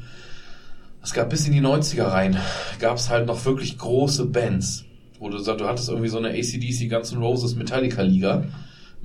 es 1.04 1.12
gab 1.12 1.30
bis 1.30 1.46
in 1.46 1.52
die 1.52 1.60
90er 1.60 2.06
rein, 2.06 2.36
gab 2.80 2.96
es 2.96 3.10
halt 3.10 3.26
noch 3.26 3.44
wirklich 3.44 3.78
große 3.78 4.26
Bands. 4.26 4.84
Wo 5.20 5.28
du 5.28 5.38
sagst, 5.38 5.60
du 5.60 5.66
hattest 5.66 5.88
irgendwie 5.88 6.08
so 6.08 6.18
eine 6.18 6.30
ACDC, 6.30 6.90
Guns 6.90 7.12
N' 7.12 7.18
Roses, 7.18 7.54
Metallica-Liga. 7.54 8.44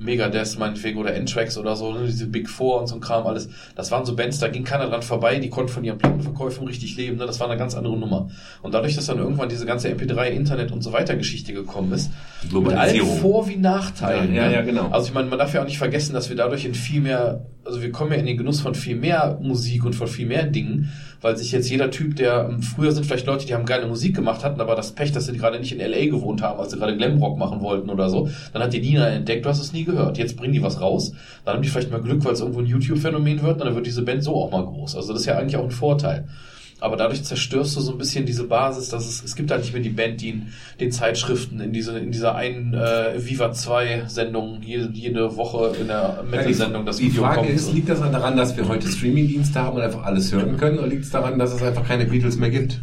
Megadeth 0.00 0.58
meinetwegen 0.58 0.98
oder 0.98 1.14
N-Tracks 1.14 1.58
oder 1.58 1.76
so, 1.76 1.92
ne, 1.92 2.06
diese 2.06 2.26
Big 2.26 2.48
Four 2.48 2.80
und 2.80 2.86
so 2.86 2.94
ein 2.94 3.00
Kram, 3.00 3.26
alles. 3.26 3.50
Das 3.76 3.90
waren 3.90 4.06
so 4.06 4.16
Bands, 4.16 4.38
da 4.38 4.48
ging 4.48 4.64
keiner 4.64 4.88
dran 4.88 5.02
vorbei, 5.02 5.38
die 5.38 5.50
konnten 5.50 5.70
von 5.70 5.84
ihren 5.84 5.98
Plattenverkäufen 5.98 6.66
richtig 6.66 6.96
leben, 6.96 7.18
ne? 7.18 7.26
das 7.26 7.38
war 7.38 7.48
eine 7.48 7.58
ganz 7.58 7.74
andere 7.74 7.98
Nummer. 7.98 8.30
Und 8.62 8.72
dadurch, 8.72 8.96
dass 8.96 9.06
dann 9.06 9.18
irgendwann 9.18 9.50
diese 9.50 9.66
ganze 9.66 9.90
MP3, 9.90 10.30
Internet 10.30 10.72
und 10.72 10.80
so 10.82 10.92
weiter 10.92 11.16
Geschichte 11.16 11.52
gekommen 11.52 11.92
ist, 11.92 12.10
mit 12.50 12.72
allen. 12.72 13.04
Vor- 13.04 13.46
wie 13.48 13.56
Nachteilen. 13.56 14.34
Ja, 14.34 14.44
ja, 14.44 14.48
ne? 14.48 14.54
ja, 14.54 14.62
genau. 14.62 14.88
Also 14.88 15.08
ich 15.08 15.14
meine, 15.14 15.28
man 15.28 15.38
darf 15.38 15.52
ja 15.52 15.60
auch 15.60 15.66
nicht 15.66 15.78
vergessen, 15.78 16.14
dass 16.14 16.30
wir 16.30 16.36
dadurch 16.36 16.64
in 16.64 16.74
viel 16.74 17.02
mehr, 17.02 17.44
also 17.64 17.82
wir 17.82 17.92
kommen 17.92 18.12
ja 18.12 18.16
in 18.16 18.26
den 18.26 18.38
Genuss 18.38 18.60
von 18.60 18.74
viel 18.74 18.96
mehr 18.96 19.38
Musik 19.42 19.84
und 19.84 19.94
von 19.94 20.08
viel 20.08 20.26
mehr 20.26 20.44
Dingen, 20.44 20.90
weil 21.20 21.36
sich 21.36 21.52
jetzt 21.52 21.68
jeder 21.70 21.90
Typ, 21.90 22.16
der 22.16 22.48
ähm, 22.48 22.62
früher 22.62 22.92
sind 22.92 23.04
vielleicht 23.04 23.26
Leute, 23.26 23.46
die 23.46 23.54
haben 23.54 23.66
geile 23.66 23.86
Musik 23.86 24.14
gemacht 24.16 24.44
hatten, 24.44 24.60
aber 24.60 24.74
das 24.74 24.92
Pech, 24.92 25.12
dass 25.12 25.26
sie 25.26 25.36
gerade 25.36 25.58
nicht 25.58 25.72
in 25.72 25.78
LA 25.78 26.06
gewohnt 26.06 26.42
haben, 26.42 26.60
als 26.60 26.72
sie 26.72 26.78
gerade 26.78 26.96
Glamrock 26.96 27.38
machen 27.38 27.60
wollten 27.60 27.90
oder 27.90 28.08
so, 28.08 28.30
dann 28.52 28.62
hat 28.62 28.72
die 28.72 28.80
Nina 28.80 29.08
entdeckt, 29.08 29.44
du 29.44 29.48
hast 29.48 29.60
es 29.60 29.72
nie 29.72 29.84
gehört. 29.84 30.18
Jetzt 30.18 30.36
bringen 30.36 30.52
die 30.52 30.62
was 30.62 30.80
raus, 30.80 31.12
dann 31.44 31.54
haben 31.54 31.62
die 31.62 31.68
vielleicht 31.68 31.90
mal 31.90 32.00
Glück, 32.00 32.24
weil 32.24 32.32
es 32.32 32.40
irgendwo 32.40 32.60
ein 32.60 32.66
YouTube-Phänomen 32.66 33.42
wird, 33.42 33.60
und 33.60 33.66
dann 33.66 33.74
wird 33.74 33.86
diese 33.86 34.02
Band 34.02 34.24
so 34.24 34.34
auch 34.34 34.50
mal 34.50 34.64
groß. 34.64 34.96
Also 34.96 35.12
das 35.12 35.22
ist 35.22 35.26
ja 35.26 35.38
eigentlich 35.38 35.56
auch 35.56 35.64
ein 35.64 35.70
Vorteil. 35.70 36.26
Aber 36.80 36.96
dadurch 36.96 37.22
zerstörst 37.22 37.76
du 37.76 37.80
so 37.80 37.92
ein 37.92 37.98
bisschen 37.98 38.24
diese 38.24 38.44
Basis, 38.44 38.88
dass 38.88 39.06
es, 39.06 39.22
es 39.22 39.36
gibt 39.36 39.50
halt 39.50 39.60
nicht 39.62 39.72
mehr 39.72 39.82
die 39.82 39.90
Band, 39.90 40.20
die 40.20 40.30
in 40.30 40.52
den 40.80 40.90
Zeitschriften, 40.90 41.60
in, 41.60 41.72
diese, 41.72 41.98
in 41.98 42.10
dieser 42.10 42.34
einen 42.34 42.72
äh, 42.72 43.14
Viva 43.18 43.52
2 43.52 44.04
Sendung, 44.06 44.62
jede, 44.62 44.90
jede 44.92 45.36
Woche 45.36 45.76
in 45.78 45.88
der 45.88 46.24
Metal-Sendung 46.28 46.86
das 46.86 46.96
die 46.96 47.04
Video 47.04 47.22
Frage 47.22 47.40
kommt. 47.40 47.50
ist, 47.50 47.72
liegt 47.72 47.88
das 47.88 48.00
daran, 48.00 48.36
dass 48.36 48.56
wir 48.56 48.66
heute 48.66 48.88
Streaming-Dienste 48.88 49.60
haben 49.60 49.76
und 49.76 49.82
einfach 49.82 50.04
alles 50.04 50.32
hören 50.32 50.56
können, 50.56 50.78
oder 50.78 50.88
liegt 50.88 51.04
es 51.04 51.10
daran, 51.10 51.38
dass 51.38 51.52
es 51.52 51.62
einfach 51.62 51.86
keine 51.86 52.06
Beatles 52.06 52.38
mehr 52.38 52.50
gibt? 52.50 52.80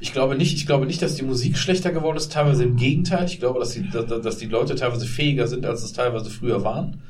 Ich 0.00 0.12
glaube 0.12 0.36
nicht, 0.36 0.54
ich 0.54 0.66
glaube 0.66 0.86
nicht, 0.86 1.02
dass 1.02 1.14
die 1.14 1.22
Musik 1.22 1.56
schlechter 1.56 1.90
geworden 1.90 2.18
ist, 2.18 2.30
teilweise 2.30 2.64
im 2.64 2.76
Gegenteil. 2.76 3.24
Ich 3.24 3.38
glaube, 3.38 3.58
dass 3.58 3.70
die, 3.70 3.88
dass 3.88 4.36
die 4.36 4.46
Leute 4.46 4.74
teilweise 4.74 5.06
fähiger 5.06 5.46
sind, 5.46 5.64
als 5.64 5.82
es 5.82 5.92
teilweise 5.92 6.30
früher 6.30 6.62
waren. 6.62 7.00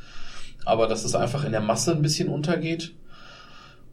Aber 0.64 0.86
dass 0.86 1.04
es 1.04 1.14
einfach 1.14 1.44
in 1.44 1.52
der 1.52 1.60
Masse 1.60 1.92
ein 1.92 2.02
bisschen 2.02 2.28
untergeht. 2.28 2.92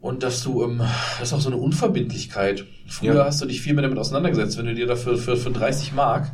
Und 0.02 0.22
dass 0.24 0.42
du, 0.42 0.64
ähm, 0.64 0.82
das 1.18 1.28
ist 1.28 1.32
auch 1.32 1.40
so 1.40 1.48
eine 1.48 1.56
Unverbindlichkeit. 1.56 2.64
Früher 2.88 3.14
Ja. 3.14 3.24
hast 3.24 3.40
du 3.40 3.46
dich 3.46 3.62
viel 3.62 3.72
mehr 3.72 3.82
damit 3.82 3.98
auseinandergesetzt, 3.98 4.58
wenn 4.58 4.66
du 4.66 4.74
dir 4.74 4.86
dafür 4.86 5.16
für, 5.16 5.36
für 5.36 5.50
30 5.50 5.92
Mark 5.94 6.32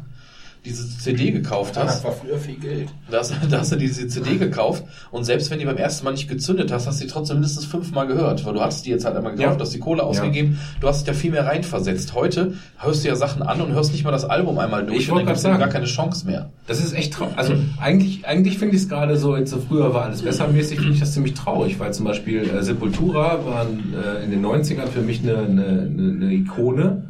diese 0.65 0.89
CD 0.99 1.31
gekauft 1.31 1.77
hast. 1.77 1.99
Das 1.99 2.05
war 2.05 2.13
früher 2.13 2.39
viel 2.39 2.57
Geld. 2.57 2.89
Da 3.11 3.19
hast, 3.19 3.33
da 3.51 3.59
hast 3.61 3.73
du 3.73 3.77
diese 3.77 4.07
CD 4.09 4.37
gekauft 4.37 4.85
und 5.11 5.25
selbst 5.25 5.51
wenn 5.51 5.59
die 5.59 5.65
beim 5.65 5.77
ersten 5.77 6.05
Mal 6.05 6.13
nicht 6.13 6.29
gezündet 6.29 6.73
hast, 6.73 6.87
hast 6.87 7.01
du 7.01 7.05
die 7.05 7.11
trotzdem 7.11 7.37
mindestens 7.37 7.65
fünfmal 7.65 8.07
gehört, 8.07 8.45
weil 8.45 8.55
du 8.55 8.61
hattest 8.61 8.85
die 8.87 8.91
jetzt 8.91 9.05
halt 9.05 9.17
einmal 9.17 9.33
gekauft, 9.33 9.51
Ja. 9.53 9.57
du 9.57 9.63
hast 9.63 9.75
die 9.75 9.79
Kohle 9.79 10.03
ausgegeben, 10.03 10.59
du 10.81 10.89
hast 10.89 10.99
dich 11.01 11.07
da 11.07 11.13
viel 11.13 11.31
mehr 11.31 11.47
reinversetzt. 11.47 12.15
Heute 12.15 12.55
hörst 12.79 13.05
du 13.05 13.09
ja 13.09 13.17
Sachen 13.17 13.43
an 13.43 13.61
und 13.61 13.73
hörst 13.73 13.93
nicht 13.93 14.05
mal 14.05 14.11
das 14.11 14.25
Album 14.25 14.59
einmal 14.59 14.85
durch 14.85 14.99
Ich 15.05 15.11
und 15.11 15.19
dann 15.19 15.27
gibt's 15.27 15.43
grad 15.43 15.59
gar 15.59 15.69
keine 15.69 15.87
Chance 15.87 16.27
mehr. 16.27 16.51
Das 16.67 16.81
ist 16.85 16.93
echt 16.95 17.15
traurig. 17.15 17.37
Also 17.39 17.55
eigentlich, 17.81 18.27
eigentlich 18.27 18.59
finde 18.59 18.77
ich 18.77 18.83
es 18.83 18.89
gerade 18.89 19.17
so, 19.17 19.37
jetzt 19.37 19.51
so 19.51 19.59
früher 19.61 19.95
war 19.95 20.05
alles 20.05 20.23
besser 20.23 20.49
mäßig, 20.49 20.79
finde 20.81 20.95
ich 20.95 21.01
das 21.01 21.13
ziemlich 21.15 21.35
traurig, 21.35 21.79
weil 21.79 21.93
zum 21.95 22.05
Beispiel 22.05 22.43
äh, 22.49 22.63
Sepultura 22.63 23.45
waren 23.47 23.95
äh, 23.95 24.25
in 24.25 24.31
den 24.31 24.45
90ern 24.45 24.87
für 24.89 25.01
mich 25.03 25.23
eine, 25.23 25.39
eine, 25.39 25.91
eine 25.91 26.33
Ikone. 26.33 27.05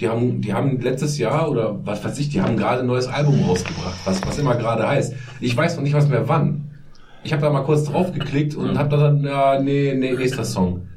Die 0.00 0.08
haben, 0.08 0.40
die 0.40 0.54
haben 0.54 0.80
letztes 0.80 1.18
Jahr 1.18 1.50
oder 1.50 1.78
was 1.84 2.04
weiß 2.04 2.18
ich, 2.18 2.30
die 2.30 2.40
haben 2.40 2.56
gerade 2.56 2.80
ein 2.80 2.86
neues 2.86 3.06
Album 3.06 3.42
rausgebracht, 3.44 3.98
was, 4.04 4.26
was 4.26 4.38
immer 4.38 4.56
gerade 4.56 4.88
heißt. 4.88 5.14
Ich 5.40 5.56
weiß 5.56 5.76
noch 5.76 5.82
nicht 5.82 5.94
was 5.94 6.08
mehr 6.08 6.28
wann. 6.28 6.70
Ich 7.24 7.32
habe 7.32 7.42
da 7.42 7.50
mal 7.50 7.62
kurz 7.62 7.84
drauf 7.84 8.12
geklickt 8.12 8.56
und 8.56 8.78
habe 8.78 8.96
dann, 8.96 9.22
ja, 9.22 9.60
nee, 9.60 9.94
nee, 9.94 10.12
nächster 10.12 10.44
Song. 10.44 10.88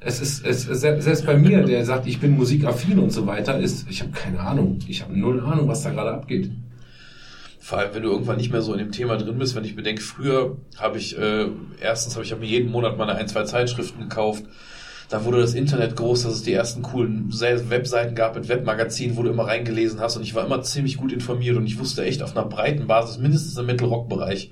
Es 0.00 0.20
ist, 0.20 0.44
es, 0.46 0.66
es, 0.68 0.80
selbst 0.80 1.26
bei 1.26 1.36
mir, 1.36 1.62
der 1.62 1.84
sagt, 1.84 2.06
ich 2.06 2.20
bin 2.20 2.36
musikaffin 2.36 2.98
und 2.98 3.10
so 3.10 3.26
weiter, 3.26 3.58
ist, 3.58 3.88
ich 3.90 4.00
habe 4.00 4.12
keine 4.12 4.40
Ahnung. 4.40 4.78
Ich 4.88 5.02
habe 5.02 5.18
null 5.18 5.40
Ahnung, 5.40 5.68
was 5.68 5.82
da 5.82 5.90
gerade 5.90 6.12
abgeht. 6.12 6.50
Vor 7.60 7.78
allem, 7.78 7.94
wenn 7.94 8.02
du 8.02 8.10
irgendwann 8.10 8.38
nicht 8.38 8.50
mehr 8.50 8.62
so 8.62 8.72
in 8.72 8.78
dem 8.78 8.92
Thema 8.92 9.16
drin 9.18 9.38
bist, 9.38 9.54
wenn 9.54 9.64
ich 9.64 9.76
bedenke, 9.76 10.00
früher 10.00 10.56
habe 10.78 10.98
ich, 10.98 11.18
äh, 11.18 11.48
erstens 11.80 12.14
habe 12.14 12.24
ich 12.24 12.32
hab 12.32 12.40
mir 12.40 12.46
jeden 12.46 12.70
Monat 12.70 12.96
meine 12.96 13.14
ein, 13.14 13.28
zwei 13.28 13.44
Zeitschriften 13.44 14.00
gekauft. 14.00 14.44
Da 15.10 15.24
wurde 15.24 15.40
das 15.40 15.54
Internet 15.54 15.96
groß, 15.96 16.24
dass 16.24 16.34
es 16.34 16.42
die 16.42 16.52
ersten 16.52 16.82
coolen 16.82 17.30
Se- 17.30 17.70
Webseiten 17.70 18.14
gab 18.14 18.34
mit 18.36 18.48
Webmagazinen, 18.48 19.16
wo 19.16 19.22
du 19.22 19.30
immer 19.30 19.46
reingelesen 19.46 20.00
hast 20.00 20.16
und 20.16 20.22
ich 20.22 20.34
war 20.34 20.44
immer 20.44 20.60
ziemlich 20.62 20.98
gut 20.98 21.12
informiert 21.12 21.56
und 21.56 21.66
ich 21.66 21.78
wusste 21.78 22.04
echt 22.04 22.22
auf 22.22 22.36
einer 22.36 22.44
breiten 22.46 22.86
Basis, 22.86 23.18
mindestens 23.18 23.56
im 23.56 23.64
Metal-Rock-Bereich, 23.66 24.50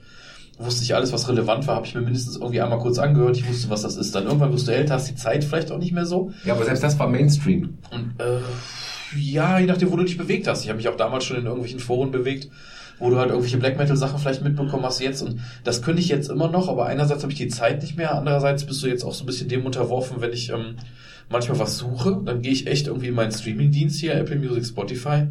wusste 0.59 0.83
ich 0.85 0.95
alles, 0.95 1.13
was 1.13 1.29
relevant 1.29 1.67
war, 1.67 1.77
habe 1.77 1.87
ich 1.87 1.95
mir 1.95 2.01
mindestens 2.01 2.37
irgendwie 2.37 2.63
einmal 2.63 2.79
kurz 2.79 2.99
angehört, 2.99 3.37
ich 3.37 3.47
wusste, 3.47 3.69
was 3.69 3.83
das 3.83 3.97
ist. 3.99 4.15
Dann 4.15 4.25
irgendwann 4.25 4.51
wirst 4.55 4.67
du 4.67 4.73
älter, 4.73 4.95
hast 4.95 5.11
die 5.11 5.15
Zeit 5.15 5.45
vielleicht 5.45 5.71
auch 5.71 5.79
nicht 5.79 5.93
mehr 5.93 6.07
so. 6.07 6.33
Ja, 6.47 6.55
aber 6.55 6.65
selbst 6.65 6.83
das 6.83 6.99
war 6.99 7.07
Mainstream. 7.09 7.77
Und 7.91 8.15
äh, 8.19 8.39
ja, 9.21 9.59
je 9.59 9.67
nachdem, 9.67 9.93
wo 9.93 9.97
du 9.97 10.05
dich 10.05 10.17
bewegt 10.17 10.47
hast. 10.47 10.63
Ich 10.63 10.69
habe 10.71 10.79
mich 10.79 10.89
auch 10.89 10.97
damals 10.97 11.25
schon 11.27 11.37
in 11.37 11.45
irgendwelchen 11.45 11.81
Foren 11.81 12.11
bewegt, 12.11 12.49
wo 12.99 13.11
du 13.11 13.19
halt 13.19 13.29
irgendwelche 13.29 13.59
Black 13.59 13.79
Metal 13.79 13.97
Sachen 13.97 14.19
vielleicht 14.19 14.43
mitbekommen 14.43 14.85
hast 14.85 15.01
jetzt. 15.01 15.23
Und 15.23 15.41
das 15.65 15.83
könnte 15.83 16.01
ich 16.01 16.09
jetzt 16.09 16.31
immer 16.31 16.49
noch, 16.49 16.69
aber 16.69 16.87
einerseits 16.87 17.23
habe 17.23 17.33
ich 17.33 17.39
die 17.39 17.49
Zeit 17.49 17.83
nicht 17.83 17.97
mehr, 17.97 18.15
andererseits 18.15 18.65
bist 18.65 18.83
du 18.83 18.87
jetzt 18.87 19.05
auch 19.05 19.15
so 19.15 19.25
ein 19.25 19.27
bisschen 19.27 19.49
dem 19.49 19.67
unterworfen, 19.67 20.21
wenn 20.21 20.33
ich 20.33 20.51
ähm, 20.51 20.77
manchmal 21.29 21.59
was 21.59 21.79
suche, 21.79 22.21
dann 22.25 22.43
gehe 22.43 22.53
ich 22.53 22.67
echt 22.67 22.87
irgendwie 22.87 23.09
in 23.09 23.15
meinen 23.15 23.33
Streaming-Dienst 23.33 24.01
hier, 24.01 24.15
Apple 24.15 24.37
Music, 24.37 24.65
Spotify, 24.65 25.27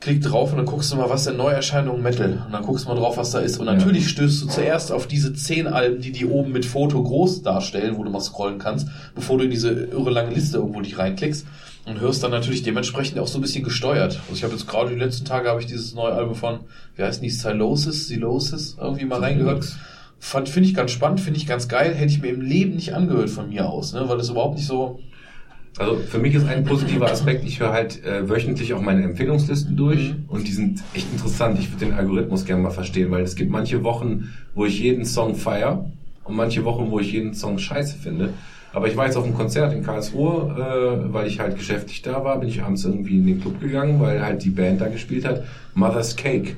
klick 0.00 0.22
drauf 0.22 0.52
und 0.52 0.58
dann 0.58 0.66
guckst 0.66 0.92
du 0.92 0.96
mal, 0.96 1.10
was 1.10 1.24
denn 1.24 1.36
Neuerscheinungen 1.36 2.02
Metal. 2.02 2.42
Und 2.46 2.52
dann 2.52 2.62
guckst 2.62 2.84
du 2.84 2.88
mal 2.88 2.96
drauf, 2.96 3.16
was 3.16 3.30
da 3.30 3.40
ist. 3.40 3.58
Und 3.58 3.66
natürlich 3.66 4.08
stößt 4.08 4.42
du 4.42 4.46
zuerst 4.46 4.92
auf 4.92 5.06
diese 5.06 5.34
zehn 5.34 5.66
Alben, 5.66 6.00
die 6.00 6.12
die 6.12 6.26
oben 6.26 6.52
mit 6.52 6.66
Foto 6.66 7.02
groß 7.02 7.42
darstellen, 7.42 7.96
wo 7.96 8.04
du 8.04 8.10
mal 8.10 8.20
scrollen 8.20 8.58
kannst, 8.58 8.88
bevor 9.14 9.38
du 9.38 9.44
in 9.44 9.50
diese 9.50 9.70
irre 9.70 10.10
lange 10.10 10.34
Liste 10.34 10.58
irgendwo 10.58 10.80
dich 10.80 10.98
reinklickst. 10.98 11.46
Und 11.88 12.00
hörst 12.00 12.22
dann 12.22 12.32
natürlich 12.32 12.62
dementsprechend 12.62 13.18
auch 13.18 13.26
so 13.26 13.38
ein 13.38 13.40
bisschen 13.40 13.64
gesteuert. 13.64 14.20
Also 14.20 14.34
ich 14.34 14.44
habe 14.44 14.52
jetzt 14.52 14.66
gerade 14.68 14.90
die 14.90 14.98
letzten 14.98 15.24
Tage 15.24 15.48
habe 15.48 15.60
ich 15.60 15.66
dieses 15.66 15.94
neue 15.94 16.12
Album 16.12 16.34
von, 16.34 16.60
wie 16.96 17.02
heißt 17.02 17.22
die, 17.22 17.30
Silosis, 17.30 18.08
Silosis, 18.08 18.76
irgendwie 18.78 19.06
mal 19.06 19.20
reingehört. 19.20 19.64
Fand, 20.18 20.48
finde 20.48 20.68
ich 20.68 20.74
ganz 20.74 20.90
spannend, 20.90 21.20
finde 21.20 21.38
ich 21.38 21.46
ganz 21.46 21.66
geil. 21.68 21.94
Hätte 21.94 22.12
ich 22.12 22.20
mir 22.20 22.28
im 22.28 22.42
Leben 22.42 22.74
nicht 22.74 22.92
angehört 22.94 23.30
von 23.30 23.48
mir 23.48 23.68
aus, 23.68 23.94
ne? 23.94 24.06
weil 24.06 24.18
das 24.18 24.28
überhaupt 24.28 24.56
nicht 24.56 24.66
so, 24.66 25.00
Also 25.78 25.96
für 25.96 26.18
mich 26.18 26.34
ist 26.34 26.46
ein 26.46 26.64
positiver 26.64 27.10
Aspekt, 27.10 27.44
ich 27.44 27.60
höre 27.60 27.72
halt 27.72 28.04
äh, 28.04 28.28
wöchentlich 28.28 28.74
auch 28.74 28.82
meine 28.82 29.04
Empfehlungslisten 29.04 29.76
durch 29.76 30.14
und 30.26 30.46
die 30.46 30.52
sind 30.52 30.82
echt 30.92 31.06
interessant. 31.12 31.58
Ich 31.60 31.70
würde 31.70 31.86
den 31.86 31.94
Algorithmus 31.94 32.44
gerne 32.44 32.62
mal 32.62 32.70
verstehen, 32.70 33.10
weil 33.12 33.22
es 33.22 33.36
gibt 33.36 33.50
manche 33.50 33.84
Wochen, 33.84 34.28
wo 34.54 34.66
ich 34.66 34.80
jeden 34.80 35.04
Song 35.04 35.36
feier 35.36 35.88
und 36.24 36.34
manche 36.34 36.64
Wochen, 36.64 36.90
wo 36.90 36.98
ich 36.98 37.12
jeden 37.12 37.32
Song 37.32 37.58
scheiße 37.58 37.96
finde. 37.96 38.34
Aber 38.72 38.86
ich 38.86 38.96
war 38.96 39.06
jetzt 39.06 39.16
auf 39.16 39.24
einem 39.24 39.34
Konzert 39.34 39.72
in 39.72 39.82
Karlsruhe, 39.82 40.54
äh, 40.56 41.12
weil 41.12 41.26
ich 41.26 41.40
halt 41.40 41.56
geschäftlich 41.56 42.02
da 42.02 42.22
war, 42.24 42.38
bin 42.38 42.48
ich 42.48 42.62
abends 42.62 42.84
irgendwie 42.84 43.18
in 43.18 43.26
den 43.26 43.40
Club 43.40 43.60
gegangen, 43.60 44.00
weil 44.00 44.22
halt 44.22 44.44
die 44.44 44.50
Band 44.50 44.80
da 44.80 44.88
gespielt 44.88 45.24
hat. 45.24 45.42
Mother's 45.74 46.16
Cake. 46.16 46.56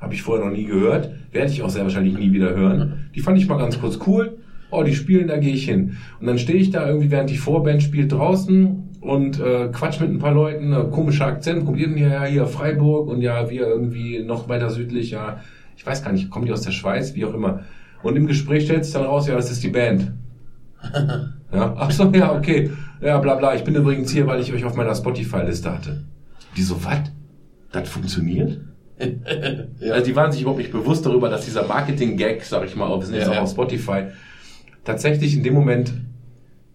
Habe 0.00 0.14
ich 0.14 0.22
vorher 0.22 0.46
noch 0.46 0.52
nie 0.52 0.64
gehört. 0.64 1.10
Werde 1.32 1.52
ich 1.52 1.62
auch 1.62 1.68
sehr 1.68 1.82
wahrscheinlich 1.82 2.16
nie 2.16 2.32
wieder 2.32 2.54
hören. 2.54 3.10
Die 3.14 3.20
fand 3.20 3.36
ich 3.38 3.46
mal 3.46 3.58
ganz 3.58 3.78
kurz 3.78 3.98
cool. 4.06 4.38
Oh, 4.70 4.82
die 4.82 4.94
spielen, 4.94 5.28
da 5.28 5.36
gehe 5.36 5.52
ich 5.52 5.64
hin. 5.66 5.96
Und 6.20 6.26
dann 6.26 6.38
stehe 6.38 6.58
ich 6.58 6.70
da 6.70 6.86
irgendwie, 6.86 7.10
während 7.10 7.28
die 7.28 7.36
Vorband 7.36 7.82
spielt 7.82 8.12
draußen 8.12 8.88
und 9.00 9.40
äh, 9.40 9.68
quatsch 9.72 10.00
mit 10.00 10.10
ein 10.10 10.18
paar 10.18 10.32
Leuten, 10.32 10.72
äh, 10.72 10.84
komischer 10.90 11.26
Akzent, 11.26 11.66
kommt 11.66 11.78
ihr 11.78 11.88
hierher, 11.88 12.24
hier 12.24 12.46
Freiburg 12.46 13.08
und 13.08 13.20
ja, 13.20 13.50
wir 13.50 13.66
irgendwie 13.66 14.22
noch 14.22 14.48
weiter 14.48 14.70
südlich, 14.70 15.10
ja, 15.10 15.40
ich 15.76 15.84
weiß 15.84 16.04
gar 16.04 16.12
nicht, 16.12 16.30
kommen 16.30 16.46
die 16.46 16.52
aus 16.52 16.62
der 16.62 16.72
Schweiz, 16.72 17.14
wie 17.14 17.24
auch 17.24 17.34
immer. 17.34 17.64
Und 18.02 18.16
im 18.16 18.26
Gespräch 18.26 18.64
stellt 18.64 18.84
sich 18.84 18.94
dann 18.94 19.04
raus, 19.04 19.26
ja, 19.26 19.34
das 19.34 19.50
ist 19.50 19.62
die 19.62 19.68
Band. 19.68 20.12
ja, 21.52 21.74
ach 21.78 21.90
so, 21.90 22.10
ja, 22.12 22.32
okay. 22.32 22.70
Ja, 23.00 23.18
bla 23.18 23.34
bla, 23.36 23.54
ich 23.54 23.64
bin 23.64 23.74
übrigens 23.74 24.10
hier, 24.10 24.26
weil 24.26 24.40
ich 24.40 24.52
euch 24.52 24.64
auf 24.64 24.74
meiner 24.76 24.94
Spotify-Liste 24.94 25.72
hatte. 25.72 26.04
Die 26.56 26.62
so, 26.62 26.82
was? 26.84 26.98
Das 27.72 27.88
funktioniert? 27.88 28.60
Also 29.80 30.04
die 30.04 30.14
waren 30.14 30.30
sich 30.30 30.42
überhaupt 30.42 30.58
nicht 30.58 30.72
bewusst 30.72 31.06
darüber, 31.06 31.30
dass 31.30 31.46
dieser 31.46 31.66
Marketing-Gag, 31.66 32.44
sag 32.44 32.66
ich 32.66 32.76
mal, 32.76 32.90
wir 32.90 33.06
sind 33.06 33.14
jetzt 33.14 33.24
Ja, 33.24 33.30
auch 33.30 33.36
ja. 33.36 33.40
auf 33.44 33.50
Spotify, 33.50 34.08
tatsächlich 34.84 35.34
in 35.34 35.42
dem 35.42 35.54
Moment 35.54 35.90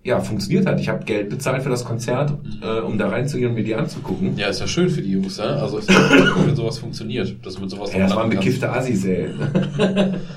ja 0.05 0.19
funktioniert 0.19 0.67
hat. 0.67 0.79
Ich 0.79 0.87
habe 0.87 1.03
Geld 1.03 1.29
bezahlt 1.29 1.63
für 1.63 1.69
das 1.69 1.83
Konzert, 1.83 2.31
äh, 2.61 2.79
um 2.79 2.97
da 2.97 3.09
reinzugehen 3.09 3.49
und 3.49 3.55
mir 3.55 3.63
die 3.63 3.73
anzugucken. 3.73 4.37
Ja, 4.37 4.47
ist 4.47 4.59
ja 4.59 4.67
schön 4.67 4.87
für 4.87 5.01
die 5.01 5.11
Jungs, 5.11 5.39
ne? 5.39 5.45
Also 5.45 5.79
ist 5.79 5.89
ja 5.89 5.97
cool, 6.35 6.47
wenn 6.47 6.55
sowas 6.55 6.77
funktioniert, 6.77 7.35
dass 7.43 7.59
mit 7.59 7.71
sowas 7.71 7.91
Ja, 7.91 8.01
das 8.01 8.15
waren 8.15 8.29
bekiffte 8.29 8.71
Assis, 8.71 9.03
ey. 9.05 9.29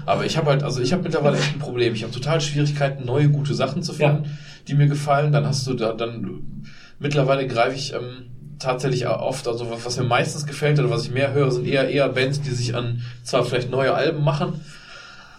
Aber 0.07 0.25
ich 0.25 0.39
habe 0.39 0.51
halt, 0.51 0.63
also 0.63 0.81
ich 0.81 0.93
habe 0.95 1.03
mittlerweile 1.03 1.37
echt 1.37 1.55
ein 1.55 1.59
Problem. 1.59 1.95
Ich 1.95 2.03
habe 2.03 2.13
total 2.13 2.41
Schwierigkeiten, 2.41 3.05
neue 3.05 3.29
gute 3.29 3.53
Sachen 3.53 3.83
zu 3.83 3.93
finden, 3.93 4.25
die 4.67 4.75
mir 4.75 4.87
gefallen. 4.87 5.33
Dann 5.33 5.47
hast 5.47 5.67
du 5.67 5.75
da, 5.75 5.93
dann 5.93 6.65
mittlerweile 6.99 7.47
greife 7.47 7.77
ich 7.77 7.93
ähm, 7.93 8.31
tatsächlich 8.59 9.07
oft, 9.07 9.47
also 9.47 9.71
was, 9.71 9.85
was 9.85 9.99
mir 9.99 10.07
meistens 10.07 10.47
gefällt 10.47 10.79
oder 10.79 10.89
was 10.89 11.05
ich 11.05 11.11
mehr 11.13 11.35
höre, 11.35 11.51
sind 11.51 11.67
eher 11.67 11.91
eher 11.91 12.09
Bands, 12.09 12.41
die 12.41 12.51
sich 12.51 12.75
an 12.75 13.03
zwar 13.23 13.45
vielleicht 13.45 13.71
neue 13.71 13.93
Alben 13.93 14.25
machen, 14.25 14.63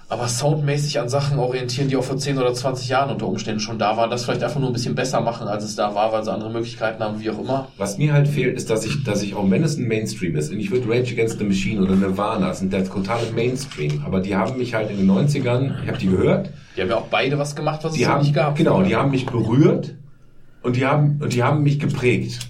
aber 0.09 0.27
soundmäßig 0.27 0.99
an 0.99 1.07
Sachen 1.07 1.37
orientieren, 1.37 1.87
die 1.87 1.95
auch 1.95 2.03
vor 2.03 2.17
10 2.17 2.39
oder 2.39 2.51
20 2.51 2.89
Jahren 2.89 3.11
unter 3.11 3.27
Umständen 3.27 3.59
schon 3.59 3.77
da 3.77 3.95
waren. 3.95 4.09
Das 4.09 4.23
vielleicht 4.25 4.43
einfach 4.43 4.59
nur 4.59 4.71
ein 4.71 4.73
bisschen 4.73 4.95
besser 4.95 5.21
machen, 5.21 5.47
als 5.47 5.63
es 5.63 5.75
da 5.75 5.93
war, 5.93 6.11
weil 6.11 6.23
sie 6.23 6.33
andere 6.33 6.49
Möglichkeiten 6.49 7.03
haben, 7.03 7.19
wie 7.21 7.29
auch 7.29 7.37
immer. 7.37 7.67
Was 7.77 7.99
mir 7.99 8.11
halt 8.11 8.27
fehlt, 8.27 8.57
ist, 8.57 8.71
dass 8.71 8.85
ich, 8.85 9.03
dass 9.03 9.21
ich 9.21 9.35
auch 9.35 9.49
wenn 9.51 9.63
es 9.63 9.77
ein 9.77 9.87
Mainstream 9.87 10.35
ist, 10.35 10.51
und 10.51 10.59
ich 10.59 10.71
würde 10.71 10.89
Rage 10.89 11.13
Against 11.13 11.37
the 11.37 11.45
Machine 11.45 11.81
oder 11.81 11.95
Nirvana 11.95 12.53
sind 12.55 12.73
der 12.73 12.85
totale 12.85 13.31
Mainstream, 13.35 14.01
aber 14.03 14.19
die 14.19 14.35
haben 14.35 14.57
mich 14.57 14.73
halt 14.73 14.89
in 14.89 14.97
den 14.97 15.09
90ern, 15.11 15.83
ich 15.83 15.87
habe 15.87 15.99
die 15.99 16.07
gehört, 16.07 16.49
Die 16.75 16.81
haben 16.81 16.89
ja 16.89 16.95
auch 16.95 17.07
beide 17.07 17.37
was 17.37 17.55
gemacht, 17.55 17.83
was 17.83 17.93
die 17.93 18.01
es 18.03 18.09
haben, 18.09 18.23
nicht 18.23 18.33
gab. 18.33 18.55
genau, 18.55 18.81
die 18.81 18.95
haben 18.95 19.11
mich 19.11 19.27
berührt 19.27 19.95
und 20.63 20.75
die 20.75 20.87
haben, 20.87 21.19
und 21.21 21.33
die 21.33 21.43
haben 21.43 21.61
mich 21.61 21.79
geprägt. 21.79 22.49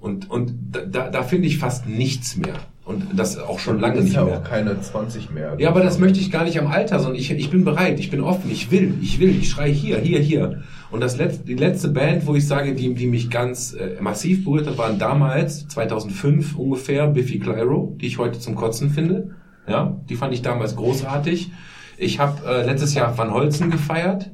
Und, 0.00 0.30
und 0.30 0.54
da, 0.70 1.08
da 1.08 1.22
finde 1.22 1.46
ich 1.46 1.58
fast 1.58 1.86
nichts 1.86 2.36
mehr. 2.36 2.54
Und 2.90 3.06
das 3.16 3.38
auch 3.38 3.60
schon 3.60 3.78
lange 3.78 4.00
nicht 4.00 4.14
ja 4.14 4.24
mehr. 4.24 4.38
auch 4.38 4.42
keine 4.42 4.80
20 4.80 5.30
mehr. 5.30 5.54
Ja, 5.58 5.68
aber 5.68 5.80
das 5.80 6.00
möchte 6.00 6.18
ich 6.18 6.32
gar 6.32 6.42
nicht 6.42 6.58
am 6.58 6.66
Alter, 6.66 6.98
sondern 6.98 7.20
ich, 7.20 7.30
ich 7.30 7.48
bin 7.48 7.64
bereit, 7.64 8.00
ich 8.00 8.10
bin 8.10 8.20
offen, 8.20 8.50
ich 8.50 8.72
will, 8.72 8.94
ich 9.00 9.20
will, 9.20 9.30
ich 9.30 9.48
schreie 9.48 9.70
hier, 9.70 9.98
hier, 9.98 10.18
hier. 10.18 10.62
Und 10.90 11.00
das 11.00 11.16
letzte, 11.16 11.44
die 11.44 11.54
letzte 11.54 11.88
Band, 11.88 12.26
wo 12.26 12.34
ich 12.34 12.48
sage, 12.48 12.74
die, 12.74 12.92
die 12.94 13.06
mich 13.06 13.30
ganz 13.30 13.74
äh, 13.74 14.00
massiv 14.00 14.44
berührt 14.44 14.66
hat, 14.66 14.76
waren 14.76 14.98
damals, 14.98 15.68
2005 15.68 16.56
ungefähr, 16.56 17.06
Biffy 17.06 17.38
Clyro, 17.38 17.96
die 18.00 18.08
ich 18.08 18.18
heute 18.18 18.40
zum 18.40 18.56
Kotzen 18.56 18.90
finde. 18.90 19.36
Ja, 19.68 19.96
die 20.08 20.16
fand 20.16 20.34
ich 20.34 20.42
damals 20.42 20.74
großartig. 20.74 21.52
Ich 21.96 22.18
habe 22.18 22.44
äh, 22.44 22.66
letztes 22.66 22.94
Jahr 22.94 23.16
Van 23.16 23.32
Holzen 23.32 23.70
gefeiert. 23.70 24.32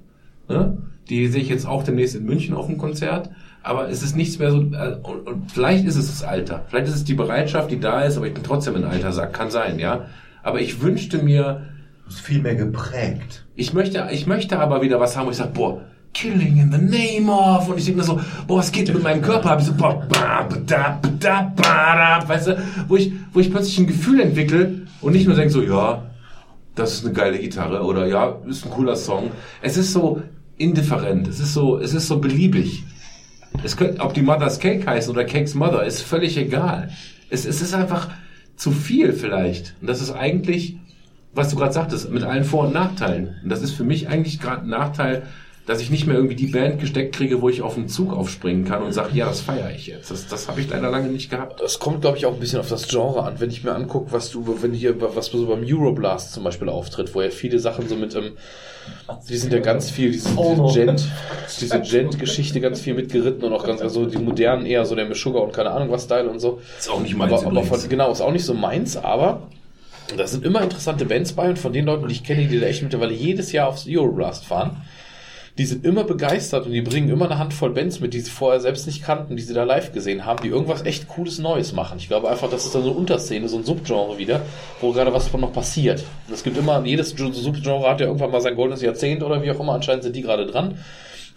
Ne? 0.49 0.79
Die 1.11 1.27
sehe 1.29 1.43
ich 1.43 1.51
jetzt 1.51 1.67
auch 1.67 1.83
demnächst 1.83 2.17
in 2.17 2.25
München 2.25 2.55
auf 2.55 2.69
dem 2.69 2.79
Konzert. 2.79 3.29
Aber 3.67 3.89
es 3.91 4.03
ist 4.03 4.17
nichts 4.17 4.39
mehr 4.39 4.53
so, 4.53 4.59
äh, 4.61 4.97
und, 5.03 5.27
und 5.27 5.53
vielleicht 5.53 5.85
ist 5.87 5.97
es 5.97 6.07
das 6.07 6.23
Alter. 6.23 6.65
Vielleicht 6.69 6.87
ist 6.89 6.95
es 6.95 7.05
die 7.05 7.15
Bereitschaft, 7.15 7.71
die 7.71 7.81
da 7.81 8.03
ist, 8.03 8.17
aber 8.17 8.27
ich 8.27 8.35
bin 8.35 8.45
trotzdem 8.45 8.77
ein 8.77 8.85
alter 8.85 9.13
Sack. 9.13 9.33
Kann 9.33 9.51
sein, 9.51 9.79
ja. 9.79 10.07
Aber 10.43 10.61
ich 10.61 10.81
wünschte 10.81 11.19
mir, 11.19 11.63
Du 12.07 12.11
bist 12.11 12.21
viel 12.21 12.41
mehr 12.41 12.55
geprägt. 12.55 13.45
ich 13.57 13.73
möchte, 13.73 14.07
ich 14.13 14.29
möchte 14.29 14.61
aber 14.61 14.81
wieder 14.81 15.01
was 15.01 15.17
haben, 15.17 15.27
wo 15.27 15.31
ich 15.33 15.37
sage, 15.37 15.51
boah, 15.53 15.81
Killing 16.15 16.59
in 16.59 16.71
the 16.71 16.79
name 16.79 17.29
of. 17.29 17.69
Und 17.69 17.79
ich 17.79 17.85
denke 17.85 17.99
mir 17.99 18.05
so, 18.07 18.21
boah, 18.47 18.59
was 18.59 18.71
geht 18.71 18.95
mit 18.95 19.03
meinem 19.03 19.23
Körper? 19.23 19.51
Hab 19.51 19.59
ich 19.61 19.67
so, 19.67 19.75
boah, 19.75 20.07
ba, 20.09 20.49
da, 20.67 21.01
da, 21.19 21.53
ba, 21.57 22.21
da, 22.21 22.29
weißt 22.29 22.47
du, 22.47 22.63
wo 22.87 22.95
ich, 22.95 23.13
wo 23.33 23.41
ich 23.41 23.51
plötzlich 23.51 23.79
ein 23.79 23.89
Gefühl 23.89 24.21
entwickle 24.21 24.83
und 25.01 25.15
nicht 25.15 25.27
nur 25.27 25.35
denke 25.35 25.51
so, 25.51 25.63
ja, 25.63 26.05
das 26.77 26.95
ist 26.95 27.05
eine 27.05 27.13
geile 27.13 27.41
Gitarre 27.41 27.83
oder 27.83 28.07
ja, 28.07 28.37
ist 28.47 28.65
ein 28.65 28.71
cooler 28.71 28.95
Song. 28.95 29.33
Es 29.63 29.77
ist 29.77 29.93
so 29.93 30.23
indifferent, 30.57 31.27
es 31.27 31.41
ist 31.41 31.55
so, 31.55 31.81
es 31.81 31.93
ist 31.93 32.07
so 32.07 32.21
beliebig. 32.21 32.85
Es 33.63 33.77
könnte, 33.77 34.01
ob 34.01 34.15
die 34.15 34.23
Mother's 34.23 34.59
Cake 34.59 34.87
heißt 34.87 35.09
oder 35.09 35.25
Cake's 35.25 35.55
Mother, 35.55 35.85
ist 35.85 36.03
völlig 36.03 36.37
egal. 36.37 36.91
Es, 37.31 37.45
es 37.45 37.63
ist 37.63 37.75
einfach 37.75 38.09
zu 38.57 38.71
viel 38.73 39.13
vielleicht. 39.13 39.75
Und 39.81 39.89
das 39.89 40.01
ist 40.01 40.13
eigentlich, 40.13 40.77
was 41.35 41.51
du 41.51 41.57
gerade 41.57 41.73
sagtest, 41.73 42.11
mit 42.11 42.23
allen 42.23 42.45
Vor- 42.45 42.67
und 42.67 42.75
Nachteilen. 42.75 43.37
Und 43.43 43.49
das 43.49 43.63
ist 43.63 43.73
für 43.73 43.85
mich 43.85 44.09
eigentlich 44.09 44.41
gerade 44.41 44.63
ein 44.63 44.69
Nachteil, 44.69 45.23
dass 45.67 45.81
ich 45.81 45.91
nicht 45.91 46.07
mehr 46.07 46.17
irgendwie 46.17 46.37
die 46.37 46.47
Band 46.47 46.81
gesteckt 46.81 47.17
kriege, 47.17 47.43
wo 47.43 47.49
ich 47.49 47.61
auf 47.61 47.75
den 47.75 47.89
Zug 47.89 48.13
aufspringen 48.13 48.65
kann 48.65 48.83
und 48.85 48.93
sage, 48.93 49.11
ja, 49.15 49.27
das 49.27 49.41
feiere 49.41 49.73
ich 49.75 49.89
jetzt. 49.89 50.13
Das, 50.13 50.29
das 50.29 50.47
habe 50.47 50.61
ich 50.61 50.71
leider 50.71 50.89
lange 50.91 51.09
nicht 51.09 51.29
gehabt. 51.29 51.61
Das 51.61 51.81
kommt, 51.81 52.03
glaube 52.03 52.17
ich, 52.17 52.25
auch 52.25 52.35
ein 52.35 52.39
bisschen 52.39 52.61
auf 52.61 52.69
das 52.69 52.87
Genre 52.87 53.25
an. 53.25 53.41
Wenn 53.41 53.51
ich 53.51 53.65
mir 53.65 53.75
angucke, 53.75 54.13
was 54.13 54.31
du, 54.31 54.63
wenn 54.63 54.73
hier, 54.73 54.95
was 55.01 55.27
so 55.27 55.45
beim 55.47 55.65
Euroblast 55.67 56.33
zum 56.33 56.45
Beispiel 56.45 56.69
auftritt, 56.69 57.13
wo 57.17 57.21
ja 57.21 57.31
viele 57.31 57.59
Sachen 57.59 57.89
so 57.89 57.97
mit, 57.97 58.15
ähm, 58.15 58.33
die 59.29 59.37
sind 59.37 59.53
ja 59.53 59.59
ganz 59.59 59.91
viel, 59.91 60.13
diese, 60.13 60.31
diese 60.31 60.73
Gent, 60.73 61.09
diese 61.61 61.81
Gent-Geschichte 61.81 62.61
ganz 62.61 62.81
viel 62.81 62.95
mitgeritten 62.95 63.43
und 63.43 63.53
auch 63.53 63.67
ganz, 63.67 63.83
also 63.83 64.07
die 64.07 64.19
modernen 64.19 64.67
eher 64.67 64.87
so 64.87 64.95
der 64.95 65.07
Meshuggah 65.07 65.41
und 65.41 65.53
keine 65.53 65.73
Ahnung 65.73 65.91
was 65.91 66.05
Style 66.05 66.31
und 66.31 66.39
so. 66.39 66.61
Ist 66.79 66.89
auch 66.89 67.01
nicht 67.01 67.17
meins 67.17 67.33
aber, 67.33 67.49
aber 67.49 67.65
von, 67.65 67.81
genau, 67.89 68.13
ist 68.13 68.21
auch 68.21 68.31
nicht 68.31 68.45
so 68.45 68.55
meins, 68.55 68.97
aber 68.97 69.49
da 70.17 70.29
sind 70.29 70.45
immer 70.45 70.63
interessante 70.63 71.05
Bands 71.05 71.33
bei 71.33 71.49
und 71.49 71.59
von 71.59 71.73
den 71.73 71.87
Leuten, 71.87 72.07
die 72.07 72.15
ich 72.15 72.23
kenne, 72.23 72.47
die 72.47 72.61
da 72.61 72.67
echt 72.67 72.83
mittlerweile 72.83 73.13
jedes 73.13 73.51
Jahr 73.51 73.69
aufs 73.69 73.87
Euroblast 73.89 74.45
fahren, 74.45 74.83
die 75.59 75.65
sind 75.65 75.87
immer 75.87 76.05
begeistert 76.05 76.67
und 76.67 76.73
die 76.73 76.83
bringen 76.83 77.09
immer 77.09 77.25
eine 77.25 77.39
Handvoll 77.39 77.71
Bands 77.71 78.01
mit, 78.01 78.13
die 78.13 78.21
sie 78.21 78.31
vorher 78.31 78.61
selbst 78.61 78.87
nicht 78.87 79.03
kannten, 79.03 79.37
die 79.37 79.43
sie 79.43 79.55
da 79.55 79.65
live 79.65 79.93
gesehen 79.93 80.27
haben, 80.27 80.43
die 80.43 80.49
irgendwas 80.49 80.85
echt 80.85 81.09
Cooles 81.09 81.39
Neues 81.39 81.73
machen. 81.73 81.99
Ich 81.99 82.09
glaube 82.09 82.29
einfach, 82.29 82.51
das 82.51 82.67
ist 82.67 82.75
dann 82.75 82.83
so 82.83 82.91
eine 82.91 82.99
Unterszene, 82.99 83.49
so 83.49 83.57
ein 83.57 83.65
Subgenre 83.65 84.19
wieder, 84.19 84.43
wo 84.81 84.93
gerade 84.93 85.15
was 85.15 85.29
von 85.29 85.41
noch 85.41 85.55
passiert. 85.55 86.05
Es 86.31 86.45
gibt 86.45 86.59
immer, 86.59 86.85
jedes 86.85 87.11
Subgenre 87.11 87.89
hat 87.89 88.01
ja 88.01 88.07
irgendwann 88.07 88.31
mal 88.31 88.43
sein 88.43 88.55
goldenes 88.55 88.83
Jahrzehnt 88.83 89.23
oder 89.23 89.43
wie 89.43 89.51
auch 89.51 89.61
immer, 89.61 89.73
anscheinend 89.73 90.05
sind 90.05 90.15
die 90.15 90.23
gerade 90.23 90.47
dran. 90.47 90.79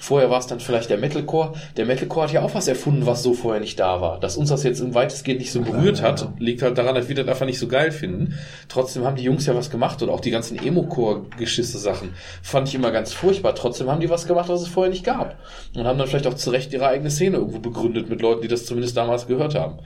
Vorher 0.02 0.30
war 0.30 0.40
es 0.40 0.48
dann 0.48 0.62
vielleicht 0.62 0.90
der 0.90 0.98
Metalcore. 0.98 1.56
Der 1.76 1.86
Metalcore 1.86 2.28
hat 2.28 2.32
ja 2.32 2.42
auch 2.42 2.56
was 2.56 2.70
erfunden, 2.70 3.06
was 3.06 3.22
so 3.22 3.34
vorher 3.34 3.60
nicht 3.60 3.78
da 3.82 4.00
war. 4.00 4.18
Dass 4.18 4.38
uns 4.38 4.48
das 4.48 4.64
jetzt 4.64 4.80
im 4.80 4.96
weitestgehend 4.96 5.42
nicht 5.42 5.52
so 5.52 5.60
berührt 5.60 6.02
hat, 6.02 6.30
liegt 6.40 6.62
halt 6.62 6.78
daran, 6.78 6.96
dass 6.96 7.10
wir 7.10 7.16
das 7.16 7.28
einfach 7.28 7.46
nicht 7.46 7.60
so 7.60 7.68
geil 7.68 7.92
finden. 7.92 8.40
Trotzdem 8.70 9.04
haben 9.04 9.18
die 9.18 9.24
Jungs 9.24 9.46
ja 9.46 9.56
was 9.56 9.70
gemacht 9.70 10.02
und 10.02 10.10
auch 10.10 10.22
die 10.22 10.32
ganzen 10.32 10.58
Emo-Core-Geschisse-Sachen 10.58 12.14
fand 12.42 12.70
ich 12.70 12.76
immer 12.76 12.92
ganz 12.92 13.12
furchtbar. 13.12 13.56
Trotzdem 13.56 13.92
haben 13.92 14.00
die 14.00 14.10
was 14.10 14.26
gemacht, 14.26 14.48
was 14.48 14.62
es 14.62 14.70
vorher 14.70 14.90
nicht 14.90 15.04
gab. 15.04 15.38
Und 15.76 15.84
haben 15.84 16.00
dann 16.00 16.08
vielleicht 16.08 16.28
auch 16.28 16.34
zu 16.34 16.50
Recht 16.52 16.72
ihre 16.72 16.88
eigene 16.88 17.12
Szene 17.12 17.36
irgendwo 17.36 17.60
begründet 17.60 18.10
mit 18.10 18.22
Leuten, 18.22 18.42
die 18.42 18.48
das 18.48 18.66
zumindest 18.66 18.96
damals 18.96 19.28
gehört 19.28 19.54
haben. 19.54 19.80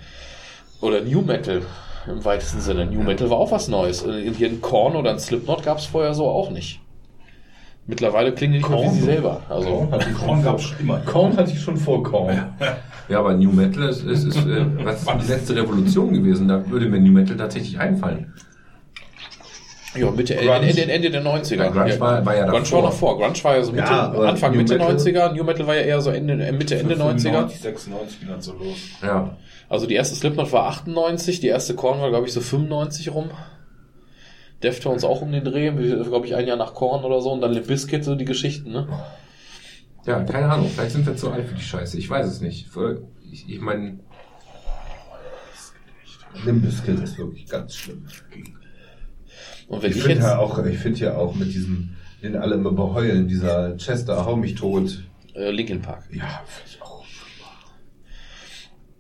Oder 0.80 1.01
New 1.01 1.22
Metal 1.22 1.64
im 2.06 2.24
weitesten 2.24 2.61
Sinne. 2.61 2.85
New 2.85 3.01
Metal 3.01 3.32
war 3.32 3.38
auch 3.38 3.51
was 3.51 3.67
Neues. 3.67 4.06
Hier 4.38 4.48
ein 4.48 4.61
Korn 4.61 4.95
oder 4.95 5.09
ein 5.09 5.19
Slipknot 5.19 5.64
gab 5.64 5.80
es 5.80 5.85
vorher 5.85 6.14
so 6.14 6.27
auch 6.27 6.51
nicht. 6.51 6.83
Mittlerweile 7.86 8.32
klingen 8.34 8.53
die 8.53 8.60
nicht 8.60 8.70
mehr 8.70 8.80
wie 8.84 8.90
sie 8.95 9.02
selber. 9.02 9.42
Also, 9.50 9.90
Korn 10.26 10.42
gab 10.42 10.60
es 10.60 10.74
immer. 10.80 11.00
Korn 11.00 11.36
hatte 11.36 11.52
ich 11.52 11.60
schon 11.60 11.76
vor 11.76 12.02
Korn. 12.02 12.53
Ja, 13.10 13.20
aber 13.20 13.34
New 13.34 13.52
Metal 13.52 13.90
ist, 13.90 14.03
ist, 14.06 14.24
ist 14.24 14.38
äh, 14.48 14.66
was 14.86 15.02
ist 15.02 15.10
die 15.28 15.32
letzte 15.32 15.56
Revolution 15.58 16.14
gewesen. 16.14 16.48
Da 16.48 16.70
würde 16.70 16.86
mir 16.88 17.00
New 17.02 17.12
Metal 17.12 17.36
tatsächlich 17.36 17.78
einfallen. 17.78 18.34
ja, 19.95 20.10
Mitte, 20.12 20.36
Grunge. 20.36 20.70
Ende, 20.70 20.82
Ende 20.92 21.10
der 21.12 21.24
90er. 21.26 21.56
Ja, 21.58 21.68
Grunge 21.70 22.00
war- 22.00 22.26
war 22.26 22.36
ja 22.36 22.45
Grunge 22.45 22.60
davor. 22.62 22.84
war 22.84 22.90
noch 22.90 22.95
vor. 22.95 23.18
Grunge 23.20 23.44
war 23.44 23.56
ja 23.58 23.64
so 23.64 23.72
Mitte, 23.74 23.84
Ja, 23.92 24.12
Anfang, 24.14 24.52
New 24.53 24.58
Mitte 24.60 24.78
Metal- 24.78 24.95
90er. 24.95 25.34
New 25.34 25.44
Metal 25.44 25.68
war 25.68 25.76
ja 25.76 25.82
eher 25.82 26.00
so 26.02 26.10
Ende, 26.10 26.34
äh, 26.42 26.52
Mitte, 26.53 26.80
Ende 26.80 26.95
90er. 26.95 27.50
96 27.50 28.20
ging 28.22 28.30
dann 28.30 28.42
so 28.42 28.53
los. 28.53 28.78
Ja. 29.02 29.36
Also 29.68 29.86
die 29.88 29.95
erste 29.95 30.16
Slipknot 30.16 30.52
war 30.53 30.68
98, 30.68 31.42
die 31.42 31.48
erste 31.48 31.74
Korn 31.76 32.00
war, 32.00 32.10
glaube 32.10 32.28
ich, 32.28 32.34
so 32.34 32.40
95 32.42 33.14
rum. 33.14 33.30
Deftones 34.64 35.03
auch 35.03 35.22
um 35.22 35.32
den 35.32 35.43
Dreh, 35.43 35.72
glaube 35.72 36.25
ich, 36.25 36.35
ein 36.35 36.48
Jahr 36.48 36.58
nach 36.58 36.74
Korn 36.74 37.03
oder 37.03 37.22
so. 37.22 37.32
Und 37.32 37.42
dann 37.42 37.51
Limp 37.51 37.67
Bizkit, 37.67 38.03
so 38.03 38.16
die 38.16 38.25
Geschichten, 38.25 38.72
ne? 38.72 38.88
Ja, 40.06 40.24
keine 40.24 40.50
Ahnung. 40.50 40.69
Vielleicht 40.74 40.92
sind 40.92 41.06
wir 41.06 41.16
zu 41.16 41.32
alt 41.32 41.48
für 41.48 41.56
die 41.56 41.61
Scheiße. 41.61 41.98
Ich 41.98 42.09
weiß 42.09 42.27
es 42.27 42.42
nicht. 42.42 42.67
Ich, 43.32 43.50
ich 43.50 43.61
meine, 43.61 44.00
Limbiskit 46.45 47.00
ist 47.00 47.17
wirklich 47.17 47.48
ganz 47.48 47.75
schlimm. 47.75 48.06
Und 49.67 49.82
wenn 49.82 49.92
Ich 49.92 49.98
ich, 49.98 50.03
finde 50.03 50.24
ja 50.24 50.38
auch, 50.38 50.64
ich 50.66 50.77
finde 50.77 51.00
ja 51.00 51.16
auch 51.16 51.35
mit 51.35 51.53
diesem, 51.53 51.95
den 52.22 52.35
alle 52.35 52.56
immer 52.56 52.72
beheulen, 52.72 53.27
dieser 53.27 53.77
Chester, 53.77 54.25
hau 54.25 54.35
mich 54.35 54.56
tot. 54.56 55.03
Äh, 55.35 55.51
Linkin 55.51 55.82
Park. 55.82 56.03
Ja. 56.11 56.43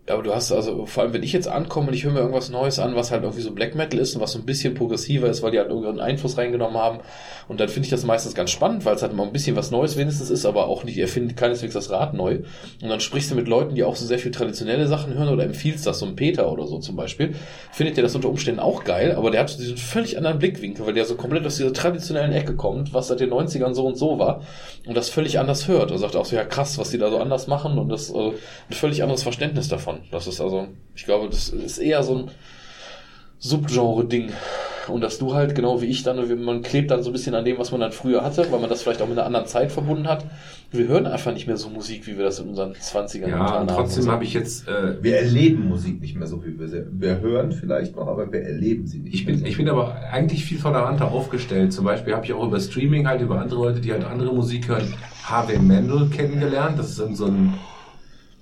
Aber 0.05 0.21
du 0.21 0.35
hast 0.35 0.51
also, 0.51 0.85
vor 0.85 1.03
allem 1.03 1.13
wenn 1.13 1.23
ich 1.23 1.31
jetzt 1.31 1.47
ankomme 1.47 1.87
und 1.87 1.93
ich 1.93 2.03
höre 2.03 2.11
mir 2.11 2.19
irgendwas 2.19 2.49
Neues 2.49 2.77
an, 2.77 2.93
was 2.93 3.11
halt 3.11 3.23
irgendwie 3.23 3.41
so 3.41 3.51
Black 3.51 3.73
Metal 3.73 3.97
ist 3.97 4.15
und 4.15 4.21
was 4.21 4.33
so 4.33 4.39
ein 4.39 4.45
bisschen 4.45 4.73
progressiver 4.73 5.29
ist, 5.29 5.41
weil 5.41 5.51
die 5.51 5.59
halt 5.59 5.69
irgendeinen 5.69 6.01
Einfluss 6.01 6.37
reingenommen 6.37 6.77
haben. 6.77 6.99
Und 7.47 7.61
dann 7.61 7.69
finde 7.69 7.85
ich 7.85 7.89
das 7.89 8.03
meistens 8.03 8.35
ganz 8.35 8.51
spannend, 8.51 8.83
weil 8.83 8.95
es 8.95 9.01
halt 9.01 9.13
mal 9.13 9.23
ein 9.23 9.31
bisschen 9.31 9.55
was 9.55 9.71
Neues 9.71 9.95
wenigstens 9.95 10.29
ist, 10.29 10.45
aber 10.45 10.67
auch 10.67 10.83
nicht, 10.83 10.97
er 10.97 11.07
findet 11.07 11.37
keineswegs 11.37 11.73
das 11.73 11.89
Rad 11.89 12.13
neu. 12.13 12.39
Und 12.81 12.89
dann 12.89 12.99
sprichst 12.99 13.31
du 13.31 13.35
mit 13.35 13.47
Leuten, 13.47 13.75
die 13.75 13.85
auch 13.85 13.95
so 13.95 14.05
sehr 14.05 14.19
viel 14.19 14.31
traditionelle 14.31 14.87
Sachen 14.87 15.13
hören 15.13 15.29
oder 15.29 15.45
empfiehlst 15.45 15.87
das, 15.87 15.99
so 15.99 16.05
ein 16.05 16.17
Peter 16.17 16.51
oder 16.51 16.67
so 16.67 16.79
zum 16.79 16.97
Beispiel. 16.97 17.35
Findet 17.71 17.95
der 17.95 18.03
das 18.03 18.13
unter 18.13 18.27
Umständen 18.27 18.59
auch 18.59 18.83
geil, 18.83 19.13
aber 19.15 19.31
der 19.31 19.39
hat 19.39 19.49
so 19.49 19.57
diesen 19.57 19.77
völlig 19.77 20.17
anderen 20.17 20.37
Blickwinkel, 20.37 20.85
weil 20.85 20.93
der 20.93 21.05
so 21.05 21.15
komplett 21.15 21.45
aus 21.45 21.55
dieser 21.55 21.71
traditionellen 21.71 22.33
Ecke 22.33 22.55
kommt, 22.55 22.93
was 22.93 23.07
seit 23.07 23.21
den 23.21 23.31
90ern 23.31 23.73
so 23.73 23.85
und 23.85 23.97
so 23.97 24.19
war 24.19 24.41
und 24.85 24.97
das 24.97 25.09
völlig 25.09 25.39
anders 25.39 25.67
hört. 25.69 25.91
Er 25.91 25.97
sagt 25.97 26.17
auch 26.17 26.25
so, 26.25 26.35
ja 26.35 26.43
krass, 26.43 26.77
was 26.77 26.89
die 26.89 26.97
da 26.97 27.09
so 27.09 27.19
anders 27.19 27.47
machen 27.47 27.77
und 27.77 27.87
das 27.87 28.09
äh, 28.09 28.17
ein 28.17 28.73
völlig 28.73 29.01
anderes 29.01 29.23
Verständnis 29.23 29.69
davon. 29.69 29.92
Das 30.11 30.27
ist 30.27 30.41
also, 30.41 30.67
ich 30.95 31.05
glaube, 31.05 31.29
das 31.29 31.49
ist 31.49 31.77
eher 31.77 32.03
so 32.03 32.15
ein 32.17 32.31
Subgenre-Ding. 33.39 34.31
Und 34.89 34.99
dass 35.01 35.17
du 35.17 35.33
halt, 35.33 35.55
genau 35.55 35.81
wie 35.81 35.85
ich 35.85 36.03
dann, 36.03 36.43
man 36.43 36.61
klebt 36.61 36.91
dann 36.91 37.03
so 37.03 37.09
ein 37.09 37.13
bisschen 37.13 37.35
an 37.35 37.45
dem, 37.45 37.57
was 37.57 37.71
man 37.71 37.79
dann 37.79 37.93
früher 37.93 38.21
hatte, 38.21 38.51
weil 38.51 38.59
man 38.59 38.69
das 38.69 38.83
vielleicht 38.83 39.01
auch 39.01 39.07
mit 39.07 39.17
einer 39.17 39.25
anderen 39.25 39.45
Zeit 39.45 39.71
verbunden 39.71 40.09
hat. 40.09 40.25
Wir 40.71 40.87
hören 40.87 41.05
einfach 41.05 41.31
nicht 41.33 41.47
mehr 41.47 41.55
so 41.55 41.69
Musik, 41.69 42.05
wie 42.05 42.17
wir 42.17 42.25
das 42.25 42.39
in 42.39 42.49
unseren 42.49 42.73
20ern 42.73 43.29
Ja, 43.29 43.37
und 43.37 43.49
haben. 43.49 43.67
trotzdem 43.69 44.11
habe 44.11 44.25
ich 44.25 44.33
jetzt, 44.33 44.67
äh, 44.67 45.01
Wir 45.01 45.19
erleben 45.19 45.69
Musik 45.69 46.01
nicht 46.01 46.17
mehr 46.17 46.27
so, 46.27 46.43
wie 46.45 46.59
wir 46.59 46.67
sie. 46.67 46.85
Wir 46.91 47.21
hören 47.21 47.53
vielleicht 47.53 47.95
noch, 47.95 48.07
aber 48.07 48.29
wir 48.33 48.41
erleben 48.41 48.85
sie 48.85 48.99
nicht 48.99 49.13
ich 49.13 49.25
mehr 49.25 49.35
bin, 49.35 49.41
so. 49.43 49.47
ich 49.47 49.55
bin 49.57 49.69
aber 49.69 49.95
eigentlich 50.11 50.43
viel 50.43 50.59
toleranter 50.59 51.09
aufgestellt. 51.11 51.71
Zum 51.71 51.85
Beispiel 51.85 52.13
habe 52.13 52.25
ich 52.25 52.33
auch 52.33 52.45
über 52.45 52.59
Streaming 52.59 53.07
halt 53.07 53.21
über 53.21 53.39
andere 53.39 53.59
Leute, 53.61 53.79
die 53.79 53.91
halt 53.93 54.03
andere 54.03 54.33
Musik 54.33 54.67
hören, 54.67 54.93
Harvey 55.23 55.59
Mendel 55.59 56.09
kennengelernt. 56.09 56.77
Das 56.77 56.89
ist 56.89 56.97
so 57.15 57.25
ein, 57.27 57.53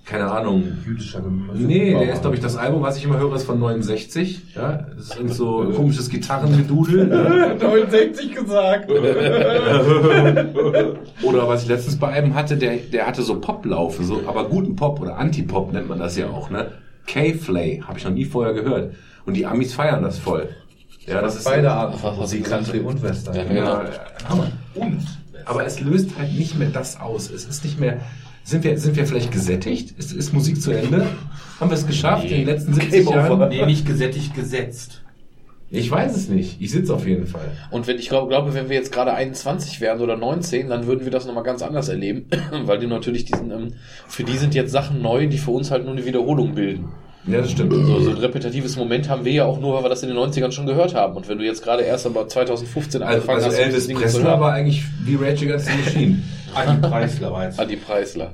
keine 0.05 0.29
Ahnung, 0.31 0.63
jüdischer 0.85 1.21
Nee, 1.53 1.91
der 1.91 2.13
ist, 2.13 2.21
glaube 2.21 2.35
ich, 2.35 2.41
das 2.41 2.55
Album, 2.57 2.81
was 2.81 2.97
ich 2.97 3.05
immer 3.05 3.17
höre, 3.19 3.35
ist 3.35 3.43
von 3.43 3.59
69. 3.59 4.55
Ja, 4.55 4.85
das 4.95 5.05
ist 5.05 5.15
irgend 5.15 5.33
so 5.33 5.61
ein 5.61 5.73
komisches 5.73 6.09
Gitarrengedudel. 6.09 7.07
ne? 7.07 7.55
69 7.59 8.35
gesagt. 8.35 8.91
Oder 11.23 11.47
was 11.47 11.63
ich 11.63 11.69
letztens 11.69 11.97
bei 11.97 12.09
einem 12.09 12.35
hatte, 12.35 12.57
der, 12.57 12.77
der 12.77 13.07
hatte 13.07 13.21
so 13.21 13.39
Poplaufe, 13.39 14.03
so, 14.03 14.21
aber 14.27 14.49
guten 14.49 14.75
Pop 14.75 14.99
oder 15.01 15.17
Anti-Pop 15.17 15.71
nennt 15.73 15.87
man 15.87 15.99
das 15.99 16.17
ja 16.17 16.27
auch, 16.29 16.49
ne? 16.49 16.71
K-Flay, 17.07 17.81
habe 17.87 17.97
ich 17.99 18.05
noch 18.05 18.11
nie 18.11 18.25
vorher 18.25 18.53
gehört. 18.53 18.93
Und 19.25 19.35
die 19.35 19.45
Amis 19.45 19.73
feiern 19.73 20.03
das 20.03 20.17
voll. 20.17 20.49
Ja, 21.05 21.21
das 21.21 21.35
ist 21.35 21.45
Beide 21.45 21.71
Arten 21.71 21.97
von 21.97 22.15
Musik? 22.15 22.45
Country 22.45 22.79
und 22.79 23.01
Western. 23.01 23.35
Ja, 23.35 23.43
Ja, 23.43 23.47
genau. 23.49 23.81
Hammer. 24.29 24.47
Und, 24.75 24.99
aber 25.45 25.65
es 25.65 25.79
löst 25.81 26.11
halt 26.17 26.33
nicht 26.33 26.57
mehr 26.57 26.69
das 26.69 26.99
aus. 26.99 27.29
Es 27.31 27.45
ist 27.45 27.63
nicht 27.63 27.79
mehr, 27.79 27.99
sind 28.43 28.63
wir, 28.63 28.77
sind 28.77 28.95
wir 28.95 29.05
vielleicht 29.05 29.31
gesättigt? 29.31 29.97
Ist, 29.97 30.13
ist 30.13 30.33
Musik 30.33 30.61
zu 30.61 30.71
Ende? 30.71 31.07
Haben 31.59 31.69
wir 31.69 31.77
es 31.77 31.85
geschafft 31.85 32.25
in 32.25 32.37
den 32.37 32.45
letzten 32.45 32.73
70 32.73 32.91
Game 32.91 33.13
Jahren? 33.13 33.31
over. 33.31 33.47
Nee, 33.47 33.65
nicht 33.65 33.85
gesättigt, 33.85 34.33
gesetzt. 34.33 35.01
Ich 35.73 35.89
weiß 35.89 36.17
es 36.17 36.27
nicht. 36.27 36.59
Ich 36.59 36.69
sitze 36.71 36.93
auf 36.93 37.07
jeden 37.07 37.27
Fall. 37.27 37.49
Und 37.69 37.87
wenn 37.87 37.97
ich 37.97 38.09
glaube, 38.09 38.27
glaube, 38.27 38.53
wenn 38.53 38.67
wir 38.67 38.75
jetzt 38.75 38.91
gerade 38.91 39.13
21 39.13 39.79
wären 39.79 40.01
oder 40.01 40.17
19, 40.17 40.67
dann 40.67 40.85
würden 40.85 41.05
wir 41.05 41.11
das 41.11 41.25
nochmal 41.25 41.43
ganz 41.43 41.61
anders 41.61 41.87
erleben, 41.87 42.25
weil 42.65 42.79
die 42.79 42.87
natürlich 42.87 43.23
diesen, 43.23 43.51
ähm, 43.51 43.73
für 44.07 44.25
die 44.25 44.37
sind 44.37 44.53
jetzt 44.53 44.71
Sachen 44.71 45.01
neu, 45.01 45.27
die 45.27 45.37
für 45.37 45.51
uns 45.51 45.71
halt 45.71 45.85
nur 45.85 45.93
eine 45.93 46.05
Wiederholung 46.05 46.55
bilden. 46.55 46.89
Ja, 47.27 47.37
das 47.41 47.51
stimmt. 47.51 47.71
So, 47.73 47.99
so 47.99 48.09
ein 48.09 48.17
repetitives 48.17 48.75
Moment 48.77 49.07
haben 49.07 49.25
wir 49.25 49.31
ja 49.31 49.45
auch 49.45 49.59
nur, 49.59 49.75
weil 49.75 49.83
wir 49.83 49.89
das 49.89 50.01
in 50.01 50.09
den 50.09 50.17
90ern 50.17 50.51
schon 50.51 50.65
gehört 50.65 50.95
haben. 50.95 51.15
Und 51.15 51.27
wenn 51.27 51.37
du 51.37 51.45
jetzt 51.45 51.63
gerade 51.63 51.83
erst 51.83 52.05
aber 52.07 52.27
2015 52.27 53.03
Also, 53.03 53.13
angefangen 53.13 53.43
also 53.43 53.49
hast, 53.49 53.59
Elvis 53.59 53.87
Ding 53.87 53.99
hören, 53.99 54.23
war 54.39 54.53
eigentlich 54.53 54.83
wie 55.03 55.15
Rage 55.15 55.45
Against 55.45 55.67
the 55.67 55.77
Machine. 55.77 56.23
Adi 56.55 56.77
Preisler 56.81 57.31
war 57.31 57.45
jetzt. 57.45 57.59
Adi 57.59 57.75
Preisler. 57.75 58.33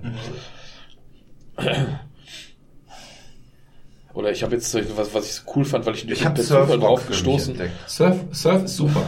Oder 4.13 4.31
ich 4.31 4.41
habe 4.41 4.55
jetzt 4.55 4.71
so 4.71 4.79
was, 4.95 5.13
was 5.13 5.25
ich 5.25 5.33
so 5.33 5.51
cool 5.55 5.65
fand, 5.65 5.85
weil 5.85 5.93
ich 5.93 6.07
durch 6.07 6.19
Ich 6.19 6.25
habe 6.25 6.41
Surfrock 6.41 6.79
drauf 6.79 7.07
gestoßen. 7.07 7.51
entdeckt. 7.51 7.73
Surf, 7.87 8.17
Surf 8.31 8.63
ist 8.63 8.77
super. 8.77 9.03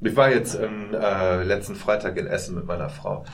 Ich 0.00 0.16
war 0.16 0.30
jetzt 0.30 0.54
ähm, 0.54 0.94
äh, 0.94 1.42
letzten 1.44 1.74
Freitag 1.76 2.16
in 2.16 2.26
Essen 2.26 2.54
mit 2.54 2.66
meiner 2.66 2.88
Frau 2.88 3.24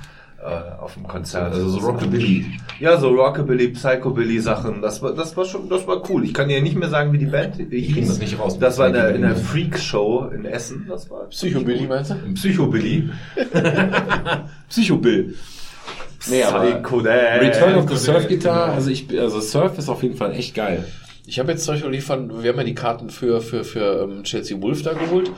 äh, 0.44 0.82
auf 0.82 0.94
dem 0.94 1.08
Konzert. 1.08 1.54
Also 1.54 1.68
so 1.68 1.78
Rockabilly. 1.78 2.44
Ja, 2.78 2.98
so 2.98 3.08
Rockabilly, 3.08 3.68
Psychobilly 3.68 4.40
Sachen. 4.40 4.82
Das 4.82 5.00
war, 5.00 5.14
das 5.14 5.34
war 5.36 5.46
schon, 5.46 5.70
das 5.70 5.86
war 5.86 6.02
cool. 6.10 6.22
Ich 6.24 6.34
kann 6.34 6.48
dir 6.48 6.60
nicht 6.60 6.76
mehr 6.76 6.90
sagen, 6.90 7.12
wie 7.14 7.18
die 7.18 7.26
Band 7.26 7.58
Ich 7.72 7.94
krieg 7.94 8.06
das 8.06 8.18
nicht 8.18 8.38
raus. 8.38 8.58
Das 8.58 8.76
war 8.76 8.88
in 8.88 8.92
der, 8.92 9.14
in 9.14 9.22
der. 9.22 9.36
Freak 9.36 9.78
Show 9.78 10.30
in 10.34 10.44
Essen. 10.44 10.86
Das 10.88 11.10
war 11.10 11.24
Psychobilly 11.30 11.86
meinst 11.86 12.10
du? 12.10 12.16
Psychobilly. 12.34 13.08
Psychobill. 14.68 15.34
Nee, 16.28 16.42
aber 16.42 16.60
Psychodel. 16.60 17.38
Return 17.40 17.74
of 17.76 17.88
the 17.88 17.96
Surf 17.96 18.28
Guitar, 18.28 18.72
also 18.72 18.90
ich, 18.90 19.08
also 19.18 19.40
Surf 19.40 19.78
ist 19.78 19.88
auf 19.88 20.02
jeden 20.02 20.16
Fall 20.16 20.32
echt 20.32 20.54
geil. 20.54 20.84
Ich 21.26 21.38
habe 21.38 21.52
jetzt 21.52 21.64
zum 21.64 21.74
Beispiel 21.74 21.90
liefern, 21.90 22.42
wir 22.42 22.50
haben 22.50 22.58
ja 22.58 22.64
die 22.64 22.74
Karten 22.74 23.08
für, 23.08 23.40
für, 23.40 23.64
für 23.64 24.02
ähm, 24.02 24.24
Chelsea 24.24 24.60
Wolf 24.60 24.82
da 24.82 24.92
geholt. 24.92 25.30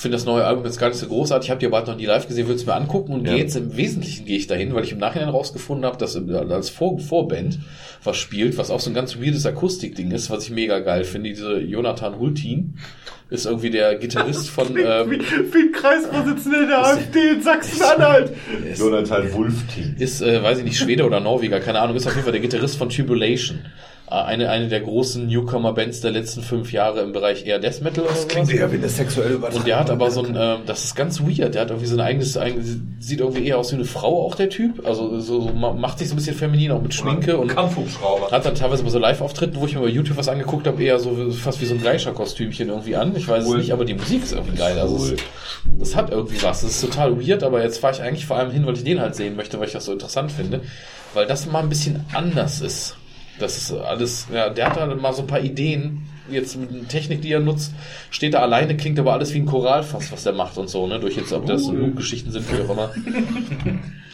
Finde 0.00 0.16
das 0.16 0.24
neue 0.26 0.44
Album 0.44 0.64
jetzt 0.64 0.78
gar 0.78 0.88
nicht 0.90 0.98
so 0.98 1.08
großartig. 1.08 1.46
Ich 1.48 1.50
habe 1.50 1.58
die 1.58 1.66
aber 1.66 1.84
noch 1.84 1.96
nie 1.96 2.06
live 2.06 2.28
gesehen, 2.28 2.46
würde 2.46 2.60
es 2.60 2.66
mir 2.66 2.74
angucken 2.74 3.12
und 3.12 3.26
Ja. 3.26 3.32
gehe 3.32 3.42
jetzt 3.42 3.56
im 3.56 3.76
Wesentlichen 3.76 4.26
gehe 4.26 4.36
ich 4.36 4.46
dahin, 4.46 4.72
weil 4.74 4.84
ich 4.84 4.92
im 4.92 4.98
Nachhinein 4.98 5.28
rausgefunden 5.28 5.84
habe, 5.84 5.98
dass 5.98 6.14
im- 6.14 6.30
als 6.32 6.70
Vor 6.70 7.00
Vorband 7.00 7.58
was 8.04 8.16
spielt, 8.16 8.56
was 8.58 8.70
auch 8.70 8.78
so 8.78 8.90
ein 8.90 8.94
ganz 8.94 9.16
weirdes 9.16 9.44
Akustikding 9.44 10.12
ist, 10.12 10.30
was 10.30 10.44
ich 10.44 10.50
mega 10.50 10.78
geil 10.78 11.02
finde. 11.02 11.30
Diese 11.30 11.58
Jonathan 11.58 12.16
Hultin 12.20 12.78
ist 13.28 13.46
irgendwie 13.46 13.70
der 13.70 13.96
Gitarrist 13.96 14.48
von 14.50 14.68
ähm, 14.76 15.10
wie 15.10 15.72
Kreisvorsitzender 15.72 16.66
der 16.68 16.78
AfD 16.86 17.18
in 17.34 17.42
Sachsen-Anhalt. 17.42 18.32
Jonathan 18.78 19.32
Wulfteam. 19.32 19.96
ist 19.98 20.22
äh, 20.22 20.40
weiß 20.42 20.58
ich 20.58 20.64
nicht, 20.64 20.78
Schwede 20.78 21.04
oder 21.04 21.18
Norweger, 21.18 21.58
keine 21.58 21.80
Ahnung, 21.80 21.96
ist 21.96 22.06
auf 22.06 22.12
jeden 22.12 22.22
Fall 22.22 22.32
der 22.32 22.40
Gitarrist 22.40 22.76
von 22.78 22.88
Tribulation. 22.88 23.58
Äh, 24.10 24.14
Eine, 24.14 24.50
eine 24.50 24.68
der 24.68 24.80
großen 24.80 25.26
Newcomer-Bands 25.26 26.00
der 26.00 26.10
letzten 26.12 26.42
fünf 26.42 26.72
Jahre 26.72 27.00
im 27.00 27.12
Bereich 27.12 27.46
eher 27.46 27.58
Death 27.58 27.82
Metal 27.82 28.04
sowas. 28.04 28.26
Klingt 28.28 28.50
eher 28.52 28.70
wie 28.72 28.76
eine 28.76 28.88
sexuelle 28.88 29.34
Übertragung. 29.34 29.58
Und 29.60 29.66
der 29.66 29.78
hat 29.80 29.90
aber 29.90 30.10
so 30.10 30.22
ein, 30.22 30.34
ähm, 30.38 30.60
das 30.66 30.84
ist 30.84 30.94
ganz 30.96 31.20
weird, 31.20 31.54
der 31.54 31.62
hat 31.62 31.70
irgendwie 31.70 31.86
so 31.88 31.96
ein 31.96 32.00
eigenes, 32.00 32.36
eigenes 32.36 32.76
sieht 33.00 33.20
irgendwie 33.20 33.46
eher 33.46 33.58
aus 33.58 33.70
wie 33.72 33.76
eine 33.76 33.84
Frau 33.84 34.24
auch 34.26 34.34
der 34.34 34.48
Typ, 34.48 34.86
also 34.86 35.20
so, 35.20 35.40
so 35.42 35.48
ma- 35.52 35.72
macht 35.72 35.98
sich 35.98 36.08
so 36.08 36.14
ein 36.14 36.16
bisschen 36.16 36.34
feminin, 36.36 36.70
auch 36.72 36.80
mit 36.82 36.94
Schminke 36.94 37.36
und 37.36 37.48
Kampfhubschrauber. 37.48 38.30
hat 38.30 38.44
dann 38.44 38.54
teilweise 38.54 38.82
bei 38.82 38.90
so 38.90 38.98
Live-Auftritten, 38.98 39.56
wo 39.60 39.66
ich 39.66 39.74
mir 39.74 39.80
bei 39.82 39.88
YouTube 39.88 40.16
was 40.16 40.28
angeguckt 40.28 40.66
habe, 40.66 40.82
eher 40.82 40.98
so 40.98 41.30
fast 41.32 41.60
wie 41.60 41.66
so 41.66 41.74
ein 41.74 41.82
Geisha-Kostümchen 41.82 42.68
irgendwie 42.68 42.96
an. 42.96 43.14
Ich 43.16 43.28
weiß 43.28 43.44
es 43.44 43.54
nicht, 43.58 43.72
aber 43.72 43.84
die 43.84 43.94
Musik 43.94 44.22
ist 44.22 44.32
irgendwie 44.32 44.56
geil. 44.56 44.78
Also 44.78 44.96
es, 44.96 45.14
das 45.78 45.94
hat 45.96 46.10
irgendwie 46.10 46.42
was. 46.42 46.62
Das 46.62 46.70
ist 46.70 46.80
total 46.80 47.20
weird, 47.20 47.42
aber 47.42 47.62
jetzt 47.62 47.78
fahre 47.78 47.94
ich 47.94 48.02
eigentlich 48.02 48.26
vor 48.26 48.36
allem 48.36 48.50
hin, 48.50 48.64
weil 48.66 48.74
ich 48.74 48.84
den 48.84 49.00
halt 49.00 49.14
sehen 49.14 49.36
möchte, 49.36 49.58
weil 49.60 49.66
ich 49.66 49.72
das 49.72 49.84
so 49.84 49.92
interessant 49.92 50.32
finde. 50.32 50.60
Weil 51.14 51.26
das 51.26 51.46
mal 51.46 51.60
ein 51.62 51.68
bisschen 51.68 52.04
anders 52.12 52.60
ist. 52.60 52.96
Das 53.38 53.56
ist 53.56 53.72
alles, 53.72 54.26
ja, 54.32 54.50
der 54.50 54.66
hat 54.66 54.76
da 54.76 54.86
mal 54.94 55.12
so 55.12 55.22
ein 55.22 55.26
paar 55.26 55.40
Ideen. 55.40 56.02
Jetzt 56.30 56.56
mit 56.56 56.70
der 56.70 56.88
Technik, 56.88 57.22
die 57.22 57.32
er 57.32 57.40
nutzt, 57.40 57.72
steht 58.10 58.34
da 58.34 58.40
alleine, 58.40 58.76
klingt 58.76 58.98
aber 58.98 59.14
alles 59.14 59.32
wie 59.32 59.38
ein 59.38 59.46
Choralfass, 59.46 60.12
was 60.12 60.24
der 60.24 60.34
macht 60.34 60.58
und 60.58 60.68
so, 60.68 60.86
ne? 60.86 61.00
Durch 61.00 61.16
jetzt, 61.16 61.32
ob 61.32 61.46
das 61.46 61.66
Loop-Geschichten 61.66 62.30
sind, 62.30 62.52
wie 62.52 62.62
auch 62.62 62.70
immer. 62.70 62.92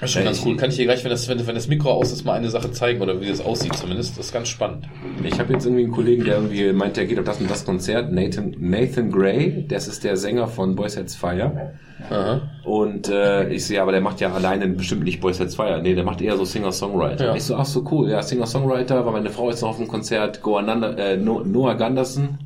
Das 0.00 0.10
ist 0.10 0.14
schon 0.16 0.24
ganz 0.24 0.44
cool. 0.44 0.56
Kann 0.56 0.70
ich 0.70 0.76
dir 0.76 0.84
gleich, 0.84 1.02
wenn 1.04 1.10
das, 1.10 1.28
wenn, 1.28 1.46
wenn 1.46 1.54
das 1.54 1.68
Mikro 1.68 1.92
aus 1.92 2.12
ist, 2.12 2.24
mal 2.24 2.34
eine 2.34 2.50
Sache 2.50 2.70
zeigen 2.72 3.00
oder 3.00 3.20
wie 3.20 3.28
das 3.28 3.40
aussieht 3.40 3.74
zumindest. 3.74 4.18
Das 4.18 4.26
ist 4.26 4.32
ganz 4.32 4.48
spannend. 4.48 4.86
Ich 5.22 5.38
habe 5.38 5.52
jetzt 5.52 5.64
irgendwie 5.64 5.84
einen 5.84 5.92
Kollegen, 5.92 6.24
der 6.24 6.34
irgendwie 6.34 6.72
meint, 6.72 6.96
der 6.96 7.06
geht 7.06 7.18
auf 7.18 7.24
das 7.24 7.40
und 7.40 7.48
das 7.48 7.64
Konzert. 7.64 8.12
Nathan, 8.12 8.54
Nathan 8.58 9.10
Gray, 9.10 9.64
das 9.66 9.88
ist 9.88 10.04
der 10.04 10.16
Sänger 10.16 10.48
von 10.48 10.74
Boys 10.74 10.94
Sets 10.94 11.14
Fire. 11.14 11.74
Aha. 12.10 12.40
Und 12.64 13.08
äh, 13.08 13.48
ich 13.50 13.64
sehe, 13.66 13.80
aber 13.80 13.92
der 13.92 14.00
macht 14.00 14.20
ja 14.20 14.32
alleine 14.32 14.66
bestimmt 14.68 15.04
nicht 15.04 15.20
Boys 15.20 15.38
Sets 15.38 15.54
Fire. 15.56 15.80
Nee, 15.82 15.94
der 15.94 16.04
macht 16.04 16.20
eher 16.20 16.36
so 16.36 16.44
Singer-Songwriter. 16.44 17.26
Ja. 17.26 17.34
Ich 17.36 17.44
so, 17.44 17.56
ach 17.56 17.64
so 17.66 17.84
cool, 17.90 18.10
ja, 18.10 18.22
Singer-Songwriter, 18.22 19.04
weil 19.06 19.12
meine 19.12 19.30
Frau 19.30 19.48
ist 19.50 19.62
noch 19.62 19.70
auf 19.70 19.76
dem 19.78 19.88
Konzert, 19.88 20.42
Goa 20.42 20.62
Nanda, 20.62 20.90
äh, 20.94 21.16
No- 21.16 21.40
Noah 21.44 21.74
Gunderson. 21.76 22.38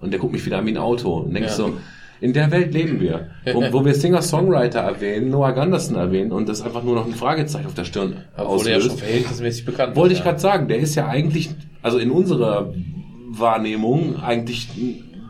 Und 0.00 0.10
der 0.12 0.20
guckt 0.20 0.32
mich 0.32 0.44
wieder 0.46 0.58
an 0.58 0.66
wie 0.66 0.70
ein 0.70 0.78
Auto. 0.78 1.14
Und 1.18 1.34
denkst 1.34 1.50
Ja. 1.50 1.56
so, 1.56 1.72
in 2.20 2.32
der 2.32 2.50
Welt 2.50 2.72
leben 2.72 2.98
wir, 3.00 3.28
wo, 3.52 3.62
wo 3.72 3.84
wir 3.84 3.94
Singer-Songwriter 3.94 4.80
erwähnen, 4.80 5.30
Noah 5.30 5.52
Gunderson 5.52 5.96
erwähnen 5.96 6.32
und 6.32 6.48
das 6.48 6.62
einfach 6.62 6.82
nur 6.82 6.94
noch 6.94 7.06
ein 7.06 7.12
Fragezeichen 7.12 7.66
auf 7.66 7.74
der 7.74 7.84
Stirn 7.84 8.16
Obwohl 8.36 8.64
der 8.64 8.74
ja 8.74 8.80
schon 8.80 8.96
verhältnismäßig 8.96 9.66
bekannt 9.66 9.94
Wollte 9.96 10.14
ich 10.14 10.22
gerade 10.22 10.38
sagen, 10.38 10.68
der 10.68 10.78
ist 10.78 10.94
ja 10.94 11.06
eigentlich, 11.06 11.50
also 11.82 11.98
in 11.98 12.10
unserer 12.10 12.72
Wahrnehmung, 13.28 14.16
eigentlich 14.22 14.68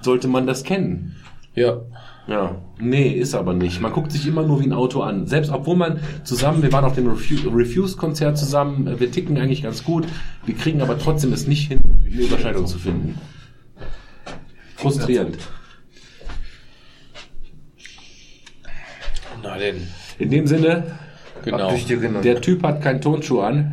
sollte 0.03 0.28
man 0.28 0.47
das 0.47 0.62
kennen. 0.62 1.17
Ja. 1.55 1.78
Ja, 2.26 2.56
nee, 2.80 3.08
ist 3.10 3.34
aber 3.34 3.55
nicht. 3.55 3.80
Man 3.80 3.92
guckt 3.92 4.10
sich 4.10 4.26
immer 4.26 4.42
nur 4.42 4.60
wie 4.60 4.64
ein 4.66 4.72
Auto 4.72 5.00
an. 5.02 5.28
Selbst 5.28 5.50
obwohl 5.52 5.76
man 5.76 6.00
zusammen, 6.24 6.60
wir 6.62 6.72
waren 6.72 6.84
auf 6.84 6.94
dem 6.96 7.06
Refu- 7.08 7.55
Refuse-Konzert 7.55 8.36
zusammen, 8.36 8.98
wir 8.98 9.10
ticken 9.12 9.38
eigentlich 9.38 9.62
ganz 9.62 9.84
gut, 9.84 10.06
wir 10.44 10.55
kriegen 10.56 10.82
aber 10.82 10.98
trotzdem 10.98 11.32
es 11.32 11.46
nicht 11.46 11.68
hin, 11.68 11.78
eine 12.05 12.22
Überschneidung 12.22 12.66
zu 12.66 12.78
finden. 12.78 13.16
Frustrierend. 14.74 15.38
Na 19.42 19.56
denn. 19.58 19.86
In 20.18 20.30
dem 20.30 20.46
Sinne, 20.46 20.98
Genau. 21.44 21.70
der 22.22 22.40
Typ 22.40 22.62
hat 22.64 22.82
keinen 22.82 23.00
Tonschuh 23.00 23.40
an. 23.40 23.72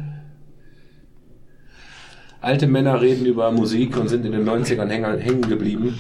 Alte 2.42 2.68
Männer 2.68 3.02
reden 3.02 3.26
über 3.26 3.52
Musik 3.52 3.98
und 3.98 4.10
sind 4.10 4.26
in 4.26 4.34
den 4.34 4.44
90ern 4.48 4.90
hänger- 4.90 5.18
hängen 5.18 5.48
geblieben. 5.48 5.98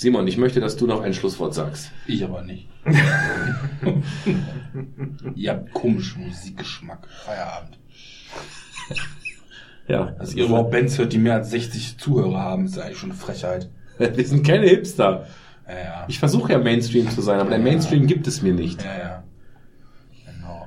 Simon, 0.00 0.26
ich 0.26 0.38
möchte, 0.38 0.60
dass 0.60 0.78
du 0.78 0.86
noch 0.86 1.02
ein 1.02 1.12
Schlusswort 1.12 1.52
sagst. 1.52 1.90
Ich 2.06 2.24
aber 2.24 2.40
nicht. 2.40 2.66
Ihr 5.34 5.50
habt 5.50 5.74
komischen 5.74 6.26
Musikgeschmack. 6.26 7.06
Feierabend. 7.26 7.78
Ja, 9.88 10.14
Also 10.18 10.38
ihr 10.38 10.46
überhaupt 10.46 10.70
Bands 10.70 10.96
hört, 10.96 11.12
die 11.12 11.18
mehr 11.18 11.34
als 11.34 11.50
60 11.50 11.98
Zuhörer 11.98 12.40
haben, 12.40 12.64
ist 12.64 12.78
eigentlich 12.78 12.96
schon 12.96 13.10
eine 13.10 13.18
Frechheit. 13.18 13.68
wir 13.98 14.26
sind 14.26 14.46
keine 14.46 14.68
Hipster. 14.68 15.26
Ja, 15.68 15.78
ja. 15.78 16.06
Ich 16.08 16.18
versuche 16.18 16.52
ja 16.52 16.58
Mainstream 16.58 17.10
zu 17.10 17.20
sein, 17.20 17.38
aber 17.38 17.50
der 17.50 17.58
Mainstream 17.58 18.06
gibt 18.06 18.26
es 18.26 18.40
mir 18.40 18.54
nicht. 18.54 18.82
Ja, 18.82 18.98
ja. 18.98 19.22
Genau. 20.24 20.66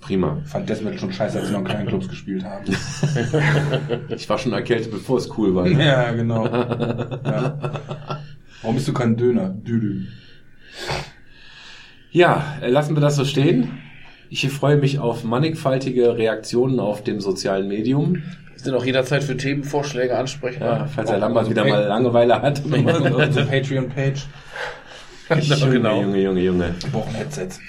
Prima. 0.00 0.42
Ich 0.44 0.48
fand 0.48 0.68
Metal 0.68 0.96
schon 0.96 1.12
scheiße, 1.12 1.40
als 1.40 1.48
sie 1.48 1.52
noch 1.54 1.60
in 1.62 1.66
kleinen 1.66 1.88
Clubs 1.88 2.08
gespielt 2.08 2.44
haben. 2.44 2.66
Ich 4.14 4.28
war 4.28 4.38
schon 4.38 4.52
erkältet, 4.52 4.92
bevor 4.92 5.18
es 5.18 5.28
cool 5.36 5.56
war. 5.56 5.66
ja, 5.66 6.12
genau. 6.12 6.46
Ja. 6.46 8.19
Warum 8.62 8.76
bist 8.76 8.88
du 8.88 8.92
kein 8.92 9.16
Döner? 9.16 9.48
Düdü. 9.48 10.06
Ja, 12.12 12.58
äh, 12.60 12.68
lassen 12.68 12.94
wir 12.94 13.00
das 13.00 13.16
so 13.16 13.24
stehen. 13.24 13.78
Ich 14.28 14.48
freue 14.48 14.76
mich 14.76 14.98
auf 14.98 15.24
mannigfaltige 15.24 16.16
Reaktionen 16.16 16.78
auf 16.78 17.02
dem 17.02 17.20
sozialen 17.20 17.68
Medium. 17.68 18.14
Wir 18.14 18.22
sind 18.56 18.74
auch 18.74 18.84
jederzeit 18.84 19.24
für 19.24 19.36
Themenvorschläge 19.36 20.16
ansprechbar. 20.16 20.78
Ja, 20.80 20.86
falls 20.86 21.10
der 21.10 21.18
Lambert 21.18 21.48
wieder 21.48 21.64
mal 21.64 21.84
Langeweile 21.84 22.42
hat. 22.42 22.64
Unsere 22.64 23.46
Patreon-Page. 23.46 24.26
Junge, 25.40 25.70
genau. 25.70 26.00
Junge, 26.00 26.20
Junge, 26.20 26.40
Junge. 26.40 26.74
Wir 26.80 26.90
brauchen 26.90 27.14
Headsets. 27.14 27.60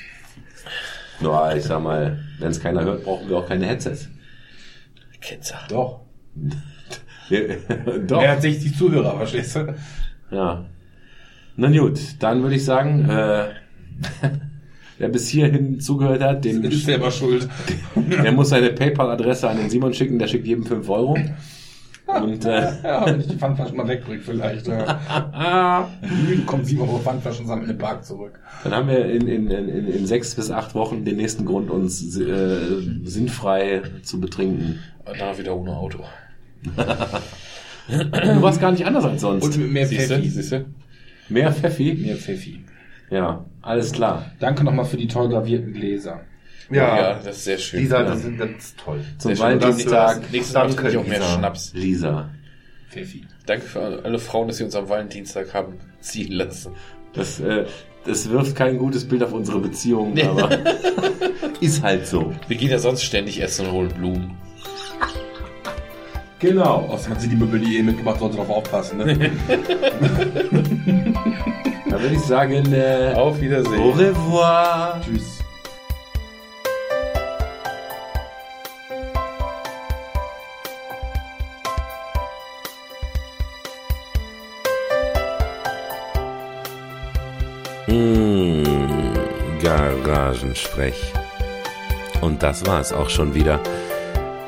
Ja, 1.22 1.56
ich 1.56 1.64
sag 1.64 1.82
mal, 1.82 2.20
wenn 2.40 2.50
es 2.50 2.60
keiner 2.60 2.84
hört, 2.84 3.04
brauchen 3.04 3.30
wir 3.30 3.38
auch 3.38 3.48
keine 3.48 3.68
Headsets. 3.68 4.10
Ketzer. 5.22 5.60
Doch. 5.70 6.02
Doch. 8.08 8.20
Mehr 8.20 8.32
als 8.32 8.42
60 8.42 8.76
Zuhörer, 8.76 9.16
verstehst 9.18 9.56
du? 9.56 9.76
Ja. 10.32 10.66
Na 11.62 11.70
gut, 11.70 12.00
dann 12.18 12.42
würde 12.42 12.56
ich 12.56 12.66
sagen, 12.66 13.08
äh, 13.08 13.50
wer 14.98 15.10
bis 15.10 15.30
hierhin 15.30 15.80
zugehört 15.80 16.24
hat, 16.24 16.44
dem, 16.44 16.64
Ist 16.64 16.86
selber 16.86 17.12
schuld. 17.12 17.48
der 17.96 18.32
muss 18.32 18.50
seine 18.50 18.72
PayPal-Adresse 18.72 19.48
an 19.48 19.58
den 19.58 19.70
Simon 19.70 19.94
schicken, 19.94 20.18
der 20.18 20.26
schickt 20.26 20.48
jedem 20.48 20.66
5 20.66 20.90
Euro. 20.90 21.20
Und 22.08 22.46
äh, 22.46 22.72
Ja, 22.84 23.06
wenn 23.06 23.20
ich 23.20 23.28
die 23.28 23.36
Pfandflaschen 23.36 23.78
mal 23.78 23.88
wegbringe 23.88 24.22
vielleicht. 24.22 24.66
Ja. 24.66 25.88
Dann 26.02 26.46
kommt 26.48 26.66
sieben 26.66 26.82
Euro 26.82 26.98
Pfandflaschen 26.98 27.46
sammeln 27.46 27.70
im 27.70 27.78
Park 27.78 28.06
zurück. 28.06 28.40
dann 28.64 28.74
haben 28.74 28.88
wir 28.88 29.06
in, 29.06 29.28
in, 29.28 29.52
in, 29.52 29.88
in 29.88 30.06
sechs 30.08 30.34
bis 30.34 30.50
acht 30.50 30.74
Wochen 30.74 31.06
den 31.06 31.18
nächsten 31.18 31.46
Grund, 31.46 31.70
uns 31.70 32.18
äh, 32.18 32.58
sinnfrei 33.04 33.84
zu 34.02 34.20
betrinken. 34.20 34.80
Danach 35.06 35.38
wieder 35.38 35.56
ohne 35.56 35.78
Auto. 35.78 36.00
Du 37.88 38.42
warst 38.42 38.60
gar 38.60 38.72
nicht 38.72 38.88
anders 38.88 39.06
als 39.06 39.22
sonst. 39.22 39.44
Und 39.44 39.58
mit 39.58 39.72
mehr? 39.74 39.86
Pfeffi. 39.86 40.28
Siehste? 40.28 40.66
Mehr 41.30 41.52
Pfeffi? 41.52 41.94
Mehr 41.94 42.16
Pfeffi. 42.18 42.64
Ja, 43.10 43.46
alles 43.62 43.92
klar. 43.92 44.32
Danke 44.40 44.64
nochmal 44.64 44.86
für 44.86 44.98
die 44.98 45.08
toll 45.08 45.30
gravierten 45.30 45.74
Gläser. 45.74 46.22
Ja, 46.70 47.16
das 47.16 47.38
ist 47.38 47.44
sehr 47.44 47.58
schön. 47.58 47.82
Lisa, 47.82 48.02
Ja. 48.02 48.14
die 48.14 48.20
sind 48.20 48.38
ganz 48.38 48.76
toll. 48.78 49.02
Zum. 49.18 49.38
Valentinstag. 49.38 50.32
Nächstes 50.32 50.54
Mal 50.54 50.62
Danke, 50.62 50.76
trinke 50.78 50.92
ich 50.92 50.98
auch 50.98 51.08
mehr 51.08 51.20
Lisa. 51.20 51.38
Schnaps. 51.38 51.74
Lisa. 51.74 52.30
Pfeffi. 52.90 53.26
Danke 53.46 53.66
für 53.66 53.82
alle 54.04 54.20
Frauen, 54.20 54.48
dass 54.48 54.58
sie 54.58 54.64
uns 54.64 54.76
am 54.76 54.88
Valentinstag 54.88 55.54
haben 55.54 55.74
ziehen 56.00 56.32
lassen. 56.32 56.74
Das, 57.14 57.40
äh, 57.42 57.66
das 58.06 58.30
wirft 58.30 58.56
kein 58.56 58.78
gutes 58.78 59.06
Bild 59.06 59.22
auf 59.24 59.34
unsere 59.34 59.60
Beziehung, 59.60 60.18
aber 60.22 60.50
ist 61.60 61.84
halt 61.84 62.08
so. 62.08 62.34
Wir 62.48 62.56
gehen 62.58 62.70
ja 62.72 62.80
sonst 62.80 63.04
ständig 63.04 63.42
essen 63.42 63.66
und 63.66 63.72
holen 63.74 63.90
Blumen. 63.94 64.38
Genau. 66.42 66.88
Außerdem 66.90 67.14
hat 67.14 67.22
sie 67.22 67.30
die 67.30 67.36
Möbel, 67.36 67.60
die 67.60 67.78
ihr 67.78 67.84
mitgebracht 67.84 68.20
sollte, 68.20 68.38
darauf 68.38 68.58
aufpassen. 68.58 68.98
Ne? 68.98 69.06
Dann 71.90 72.02
würde 72.02 72.16
ich 72.16 72.22
sagen, 72.22 72.74
äh, 72.74 73.14
Auf 73.16 73.40
Wiedersehen. 73.40 73.80
au 73.80 73.92
revoir. 73.92 75.00
Tschüss. 75.06 75.38
Mmh, 87.88 89.60
Garagensprech. 89.62 91.14
Und 92.22 92.44
das 92.44 92.66
war 92.66 92.80
es 92.80 92.94
auch 92.94 93.10
schon 93.10 93.34
wieder. 93.34 93.60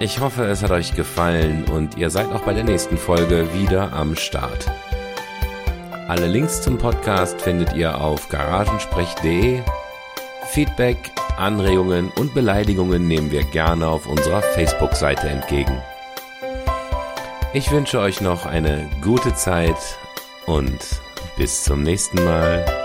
Ich 0.03 0.19
hoffe, 0.19 0.43
es 0.43 0.61
hat 0.61 0.71
euch 0.71 0.95
gefallen 0.95 1.63
und 1.63 1.95
ihr 1.95 2.09
seid 2.09 2.29
auch 2.33 2.41
bei 2.41 2.53
der 2.53 2.65
nächsten 2.65 2.97
Folge 2.97 3.47
wieder 3.53 3.93
am 3.93 4.17
Start. 4.17 4.69
Alle 6.09 6.27
Links 6.27 6.61
zum 6.61 6.77
Podcast 6.77 7.41
findet 7.41 7.73
ihr 7.73 8.01
auf 8.01 8.27
garagensprech.de. 8.27 9.61
Feedback, 10.47 10.97
Anregungen 11.37 12.11
und 12.17 12.33
Beleidigungen 12.33 13.07
nehmen 13.07 13.31
wir 13.31 13.45
gerne 13.45 13.87
auf 13.87 14.05
unserer 14.05 14.41
Facebook-Seite 14.41 15.29
entgegen. 15.29 15.81
Ich 17.53 17.71
wünsche 17.71 18.01
euch 18.01 18.19
noch 18.19 18.45
eine 18.45 18.89
gute 18.99 19.33
Zeit 19.35 19.97
und 20.45 20.79
bis 21.37 21.63
zum 21.63 21.81
nächsten 21.81 22.21
Mal. 22.25 22.82